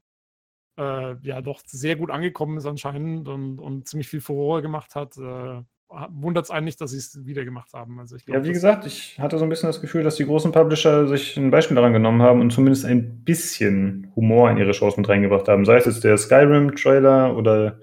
äh, 0.78 1.16
ja 1.22 1.42
doch 1.42 1.62
sehr 1.66 1.96
gut 1.96 2.12
angekommen 2.12 2.58
ist 2.58 2.66
anscheinend 2.66 3.28
und, 3.28 3.60
und 3.60 3.88
ziemlich 3.88 4.08
viel 4.08 4.22
Furore 4.22 4.62
gemacht 4.62 4.96
hat, 4.96 5.18
äh, 5.18 5.62
wundert 6.10 6.46
es 6.46 6.52
einen 6.52 6.66
nicht, 6.66 6.82
dass 6.82 6.92
sie 6.92 6.98
es 6.98 7.26
wieder 7.26 7.46
gemacht 7.46 7.74
haben. 7.74 8.00
Also 8.00 8.18
glaub, 8.18 8.38
ja, 8.38 8.44
wie 8.44 8.52
gesagt, 8.52 8.86
ich 8.86 9.20
hatte 9.20 9.38
so 9.38 9.46
ein 9.46 9.50
bisschen 9.50 9.70
das 9.70 9.82
Gefühl, 9.82 10.04
dass 10.04 10.16
die 10.16 10.26
großen 10.26 10.52
Publisher 10.52 11.08
sich 11.08 11.38
ein 11.38 11.50
Beispiel 11.50 11.76
daran 11.76 11.94
genommen 11.94 12.22
haben 12.22 12.42
und 12.42 12.52
zumindest 12.52 12.86
ein 12.86 13.24
bisschen 13.24 14.12
Humor 14.16 14.52
in 14.52 14.58
ihre 14.58 14.74
Shows 14.74 14.98
mit 14.98 15.08
reingebracht 15.08 15.48
haben. 15.48 15.66
Sei 15.66 15.78
es 15.78 15.86
jetzt 15.86 16.04
der 16.04 16.18
Skyrim-Trailer 16.18 17.36
oder 17.36 17.80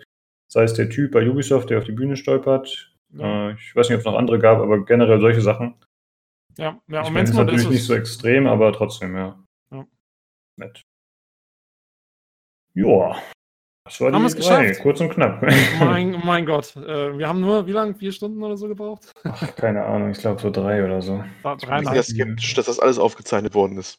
sei 0.48 0.64
es 0.64 0.74
der 0.74 0.90
Typ 0.90 1.12
bei 1.12 1.28
Ubisoft, 1.28 1.70
der 1.70 1.78
auf 1.78 1.84
die 1.84 1.92
Bühne 1.92 2.16
stolpert. 2.16 2.94
Ja. 3.10 3.50
Äh, 3.50 3.54
ich 3.54 3.74
weiß 3.74 3.88
nicht, 3.88 3.96
ob 3.96 4.00
es 4.00 4.06
noch 4.06 4.18
andere 4.18 4.38
gab, 4.38 4.58
aber 4.58 4.84
generell 4.84 5.20
solche 5.20 5.40
Sachen. 5.40 5.74
Ja, 6.58 6.80
ja 6.88 7.02
ich 7.02 7.08
und 7.08 7.14
wenn 7.14 7.24
es 7.24 7.32
natürlich 7.32 7.68
nicht 7.68 7.84
so 7.84 7.94
extrem, 7.94 8.46
aber 8.46 8.72
trotzdem, 8.72 9.16
ja. 9.16 9.42
ja. 9.72 9.86
Nett. 10.56 10.84
Joa. 12.74 13.16
Das 13.86 14.00
war 14.00 14.10
haben 14.12 14.22
die 14.22 14.28
es 14.28 14.36
geschafft. 14.36 14.80
Kurz 14.80 15.00
und 15.00 15.10
knapp. 15.10 15.42
Mein, 15.78 16.18
mein 16.24 16.46
Gott. 16.46 16.74
Äh, 16.74 17.18
wir 17.18 17.28
haben 17.28 17.40
nur, 17.40 17.66
wie 17.66 17.72
lange? 17.72 17.94
Vier 17.94 18.12
Stunden 18.12 18.42
oder 18.42 18.56
so 18.56 18.66
gebraucht? 18.66 19.12
Ach, 19.24 19.54
keine 19.56 19.84
Ahnung. 19.84 20.10
Ich 20.10 20.18
glaube 20.18 20.40
so 20.40 20.50
drei 20.50 20.82
oder 20.82 21.02
so. 21.02 21.22
Ich 21.60 22.02
skeptisch, 22.02 22.54
dass 22.54 22.64
das 22.64 22.80
alles 22.80 22.98
aufgezeichnet 22.98 23.54
worden 23.54 23.76
ist. 23.76 23.98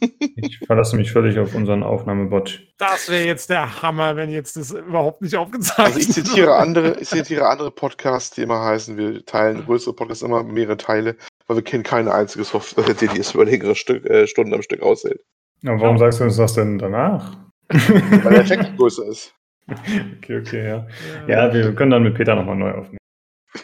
ich 0.36 0.58
verlasse 0.66 0.96
mich 0.96 1.12
völlig 1.12 1.38
auf 1.38 1.54
unseren 1.54 1.82
Aufnahmebot. 1.82 2.62
Das 2.78 3.10
wäre 3.10 3.26
jetzt 3.26 3.50
der 3.50 3.82
Hammer, 3.82 4.16
wenn 4.16 4.30
jetzt 4.30 4.56
das 4.56 4.70
überhaupt 4.70 5.20
nicht 5.20 5.36
aufgezeichnet 5.36 5.96
wird. 5.96 5.96
Also 5.96 5.98
ich 5.98 6.12
zitiere 6.12 6.56
andere, 6.56 6.98
ich 6.98 7.08
zitiere 7.08 7.46
andere 7.46 7.70
Podcasts, 7.70 8.34
die 8.34 8.40
immer 8.40 8.64
heißen, 8.64 8.96
wir 8.96 9.22
teilen 9.26 9.66
größere 9.66 9.94
Podcasts 9.94 10.22
immer 10.22 10.44
mehrere 10.44 10.78
Teile, 10.78 11.14
weil 11.46 11.58
wir 11.58 11.64
kennen 11.64 11.82
kein 11.82 12.08
einziges 12.08 12.48
Software, 12.48 12.94
die 13.00 13.20
es 13.20 13.34
über 13.34 13.44
längere 13.44 13.74
Stück, 13.74 14.06
äh, 14.06 14.26
Stunden 14.26 14.54
am 14.54 14.62
Stück 14.62 14.80
aushält. 14.80 15.20
Aber 15.66 15.78
warum 15.78 15.96
ja. 15.96 15.98
sagst 15.98 16.20
du 16.20 16.24
uns 16.24 16.38
das 16.38 16.54
denn 16.54 16.78
danach? 16.78 17.36
Weil 18.24 18.34
der 18.34 18.44
Text 18.44 18.76
größer 18.76 19.06
ist. 19.06 19.34
Okay, 19.68 20.38
okay, 20.38 20.68
ja. 20.68 20.86
Ja, 21.26 21.52
wir 21.52 21.74
können 21.74 21.90
dann 21.90 22.04
mit 22.04 22.14
Peter 22.14 22.34
nochmal 22.34 22.56
neu 22.56 22.70
aufnehmen. 22.70 22.98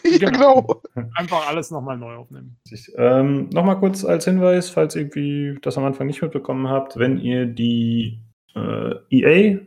ja, 0.04 0.30
genau. 0.30 0.82
Einfach 1.14 1.48
alles 1.48 1.70
nochmal 1.70 1.96
neu 1.96 2.14
aufnehmen. 2.14 2.56
Ähm, 2.96 3.48
nochmal 3.50 3.78
kurz 3.78 4.04
als 4.04 4.24
Hinweis, 4.24 4.70
falls 4.70 4.96
irgendwie 4.96 5.58
das 5.62 5.78
am 5.78 5.84
Anfang 5.84 6.06
nicht 6.06 6.22
mitbekommen 6.22 6.68
habt, 6.68 6.98
wenn 6.98 7.18
ihr 7.18 7.46
die 7.46 8.20
äh, 8.54 8.94
EA 9.10 9.60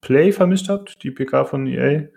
Play 0.00 0.32
vermisst 0.32 0.68
habt, 0.68 1.02
die 1.02 1.10
PK 1.10 1.44
von 1.44 1.66
EA, 1.66 2.08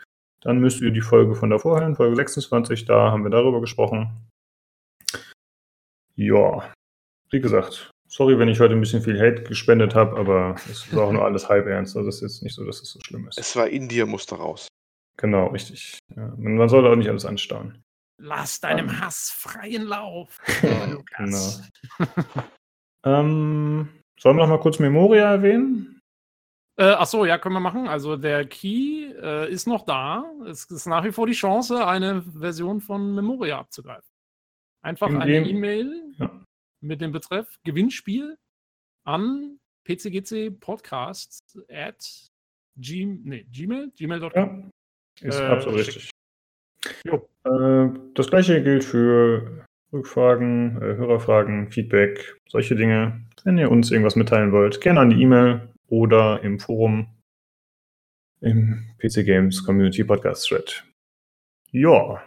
dann 0.41 0.59
müsst 0.59 0.81
ihr 0.81 0.91
die 0.91 1.01
Folge 1.01 1.35
von 1.35 1.49
davor 1.49 1.79
hören, 1.79 1.95
Folge 1.95 2.15
26, 2.15 2.85
da 2.85 3.11
haben 3.11 3.23
wir 3.23 3.31
darüber 3.31 3.61
gesprochen. 3.61 4.27
Ja, 6.15 6.71
wie 7.29 7.39
gesagt, 7.39 7.91
Sorry, 8.11 8.39
wenn 8.39 8.49
ich 8.49 8.59
heute 8.59 8.73
ein 8.73 8.79
bisschen 8.79 9.03
viel 9.03 9.19
Hate 9.19 9.43
gespendet 9.43 9.93
habe, 9.93 10.17
aber 10.17 10.55
es 10.69 10.91
war 10.95 11.05
auch 11.05 11.11
nur 11.11 11.23
alles 11.23 11.47
halb 11.47 11.67
ernst. 11.67 11.95
Also 11.95 12.09
es 12.09 12.15
ist 12.15 12.21
jetzt 12.21 12.43
nicht 12.43 12.55
so, 12.55 12.65
dass 12.65 12.81
es 12.81 12.89
so 12.89 12.99
schlimm 13.05 13.27
ist. 13.27 13.37
Es 13.37 13.55
war 13.55 13.67
in 13.67 13.87
dir, 13.87 14.07
musste 14.07 14.35
raus. 14.35 14.67
Genau, 15.17 15.47
richtig. 15.47 15.99
Ja, 16.15 16.33
man 16.37 16.67
soll 16.69 16.87
auch 16.87 16.95
nicht 16.95 17.09
alles 17.09 17.25
anstauen. 17.25 17.83
Lass 18.19 18.59
deinem 18.59 18.87
um. 18.87 18.99
Hass 18.99 19.29
freien 19.29 19.83
Lauf. 19.83 20.39
genau. 21.17 21.51
ähm, 23.05 23.89
sollen 24.19 24.37
wir 24.37 24.41
noch 24.41 24.49
mal 24.49 24.59
kurz 24.59 24.79
Memoria 24.79 25.31
erwähnen? 25.31 26.01
Äh, 26.77 26.95
ach 26.97 27.05
so, 27.05 27.25
ja, 27.25 27.37
können 27.37 27.53
wir 27.53 27.59
machen. 27.59 27.87
Also 27.87 28.17
der 28.17 28.43
Key 28.45 29.13
äh, 29.21 29.51
ist 29.51 29.67
noch 29.67 29.85
da. 29.85 30.25
Es 30.47 30.65
ist 30.65 30.87
nach 30.87 31.03
wie 31.03 31.11
vor 31.11 31.27
die 31.27 31.33
Chance, 31.33 31.85
eine 31.85 32.23
Version 32.23 32.81
von 32.81 33.13
Memoria 33.13 33.59
abzugreifen. 33.59 34.09
Einfach 34.81 35.09
In 35.09 35.21
eine 35.21 35.47
E-Mail 35.47 36.15
ja 36.17 36.31
mit 36.81 37.01
dem 37.01 37.11
Betreff 37.11 37.57
Gewinnspiel 37.63 38.37
an 39.03 39.59
pcgc 39.83 40.51
podcast 40.59 41.57
at 41.69 42.29
g 42.77 43.05
nee, 43.05 43.45
gmail, 43.51 43.91
gmail.com. 43.97 44.71
Ja, 45.21 45.27
ist 45.27 45.39
äh, 45.39 45.43
absolut 45.43 45.79
richtig. 45.79 46.09
Äh, 46.85 47.89
das 48.13 48.29
gleiche 48.29 48.63
gilt 48.63 48.83
für 48.83 49.65
Rückfragen, 49.91 50.77
äh, 50.77 50.95
Hörerfragen, 50.95 51.71
Feedback, 51.71 52.37
solche 52.47 52.75
Dinge. 52.75 53.25
Wenn 53.43 53.57
ihr 53.57 53.71
uns 53.71 53.91
irgendwas 53.91 54.15
mitteilen 54.15 54.51
wollt, 54.51 54.81
gerne 54.81 54.99
an 54.99 55.09
die 55.09 55.21
E-Mail 55.21 55.69
oder 55.87 56.41
im 56.43 56.59
Forum 56.59 57.15
im 58.41 58.85
PC 58.99 59.25
Games 59.25 59.65
Community 59.65 60.03
Podcast 60.03 60.47
Thread. 60.47 60.85
Ja, 61.71 62.23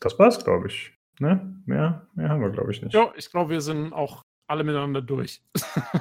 das 0.00 0.18
war's, 0.18 0.42
glaube 0.44 0.68
ich. 0.68 0.95
Ne? 1.18 1.62
Mehr, 1.66 2.06
mehr 2.14 2.28
haben 2.28 2.40
wir, 2.40 2.50
glaube 2.50 2.72
ich, 2.72 2.82
nicht. 2.82 2.94
Ja, 2.94 3.12
ich 3.16 3.30
glaube, 3.30 3.50
wir 3.50 3.60
sind 3.60 3.92
auch 3.92 4.24
alle 4.48 4.64
miteinander 4.64 5.02
durch. 5.02 5.42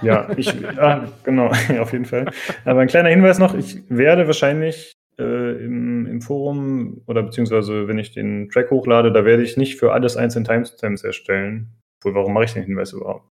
Ja, 0.01 0.29
ich, 0.37 0.49
ah, 0.77 1.07
genau, 1.23 1.47
auf 1.79 1.91
jeden 1.91 2.05
Fall. 2.05 2.31
Aber 2.63 2.81
ein 2.81 2.87
kleiner 2.87 3.09
Hinweis 3.09 3.39
noch, 3.39 3.55
ich 3.55 3.81
werde 3.89 4.27
wahrscheinlich 4.27 4.93
äh, 5.17 5.63
im, 5.63 6.05
im 6.05 6.21
Forum 6.21 7.01
oder 7.07 7.23
beziehungsweise 7.23 7.87
wenn 7.87 7.97
ich 7.97 8.11
den 8.11 8.49
Track 8.49 8.71
hochlade, 8.71 9.11
da 9.11 9.25
werde 9.25 9.43
ich 9.43 9.57
nicht 9.57 9.79
für 9.79 9.93
alles 9.93 10.17
einzeln 10.17 10.45
Timestamps 10.45 11.03
erstellen. 11.03 11.71
Wohl, 12.01 12.13
warum 12.13 12.33
mache 12.33 12.45
ich 12.45 12.53
den 12.53 12.63
Hinweis 12.63 12.93
überhaupt? 12.93 13.27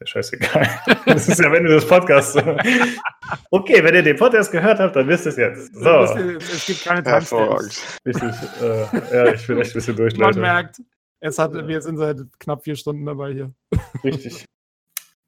Der 0.00 0.06
scheißegal. 0.06 0.68
Das 1.06 1.28
ist 1.28 1.40
ja, 1.40 1.50
wenn 1.50 1.64
du 1.64 1.70
das 1.70 1.86
Podcast. 1.86 2.36
okay, 3.50 3.82
wenn 3.82 3.94
ihr 3.94 4.02
den 4.02 4.16
Podcast 4.16 4.52
gehört 4.52 4.78
habt, 4.78 4.94
dann 4.94 5.08
wisst 5.08 5.24
ihr 5.24 5.30
es 5.30 5.36
jetzt. 5.36 5.74
So. 5.74 6.00
Es 6.38 6.66
gibt 6.66 6.84
keine 6.84 7.02
Timestamps. 7.02 7.98
Richtig. 8.04 8.32
Äh, 8.60 9.16
ja, 9.16 9.32
ich 9.32 9.46
bin 9.46 9.58
echt 9.58 9.70
ein 9.70 9.74
bisschen 9.74 9.96
durch, 9.96 10.16
Man 10.18 10.38
merkt, 10.38 10.80
es 11.20 11.38
hat, 11.38 11.54
wir 11.54 11.80
sind 11.80 11.96
seit 11.96 12.18
knapp 12.38 12.64
vier 12.64 12.76
Stunden 12.76 13.04
dabei 13.06 13.32
hier. 13.32 13.52
Richtig. 14.04 14.44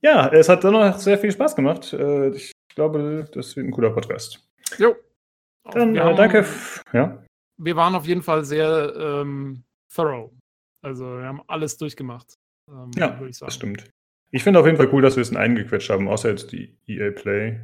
Ja, 0.00 0.28
es 0.28 0.48
hat 0.48 0.62
dann 0.64 0.74
noch 0.74 0.98
sehr 0.98 1.18
viel 1.18 1.32
Spaß 1.32 1.56
gemacht. 1.56 1.92
Äh, 1.92 2.30
ich 2.30 2.52
glaube, 2.74 3.28
das 3.32 3.56
wird 3.56 3.66
ein 3.66 3.72
cooler 3.72 3.90
Podcast. 3.90 4.48
Jo. 4.78 4.94
Dann 5.64 5.96
äh, 5.96 6.14
danke. 6.14 6.46
Ja. 6.92 7.22
Wir 7.56 7.76
waren 7.76 7.94
auf 7.94 8.06
jeden 8.06 8.22
Fall 8.22 8.44
sehr 8.44 8.94
ähm, 8.96 9.64
thorough. 9.92 10.30
Also 10.82 11.04
wir 11.18 11.24
haben 11.24 11.42
alles 11.48 11.76
durchgemacht. 11.76 12.34
Ähm, 12.70 12.90
ja, 12.96 13.20
das 13.40 13.54
stimmt. 13.54 13.90
Ich 14.30 14.44
finde 14.44 14.60
auf 14.60 14.66
jeden 14.66 14.76
Fall 14.76 14.92
cool, 14.92 15.02
dass 15.02 15.16
wir 15.16 15.22
es 15.22 15.30
in 15.30 15.36
einen 15.36 15.56
gequetscht 15.56 15.90
haben, 15.90 16.06
außer 16.06 16.30
jetzt 16.30 16.52
die 16.52 16.76
EA 16.86 17.10
Play. 17.10 17.60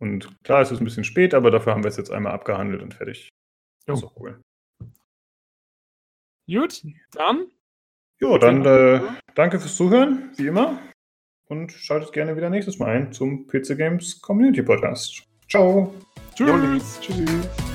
Und 0.00 0.42
klar, 0.42 0.62
es 0.62 0.72
ist 0.72 0.80
ein 0.80 0.84
bisschen 0.84 1.04
spät, 1.04 1.34
aber 1.34 1.50
dafür 1.50 1.74
haben 1.74 1.84
wir 1.84 1.88
es 1.88 1.96
jetzt 1.96 2.10
einmal 2.10 2.32
abgehandelt 2.32 2.82
und 2.82 2.94
fertig. 2.94 3.28
Jo. 3.86 3.94
Das 3.94 3.98
ist 4.00 4.04
auch 4.04 4.16
cool. 4.16 4.40
Gut, 6.46 6.82
dann. 7.12 7.46
Jo, 8.20 8.38
dann 8.38 8.64
äh, 8.64 9.00
danke 9.34 9.58
fürs 9.58 9.76
Zuhören, 9.76 10.30
wie 10.36 10.46
immer. 10.46 10.78
Und 11.46 11.72
schaltet 11.72 12.12
gerne 12.12 12.36
wieder 12.36 12.50
nächstes 12.50 12.78
Mal 12.78 12.96
ein 12.96 13.12
zum 13.12 13.46
PC 13.46 13.76
Games 13.76 14.20
Community 14.20 14.62
Podcast. 14.62 15.24
Ciao. 15.48 15.92
Tschüss. 16.34 17.00
Tschüss. 17.00 17.71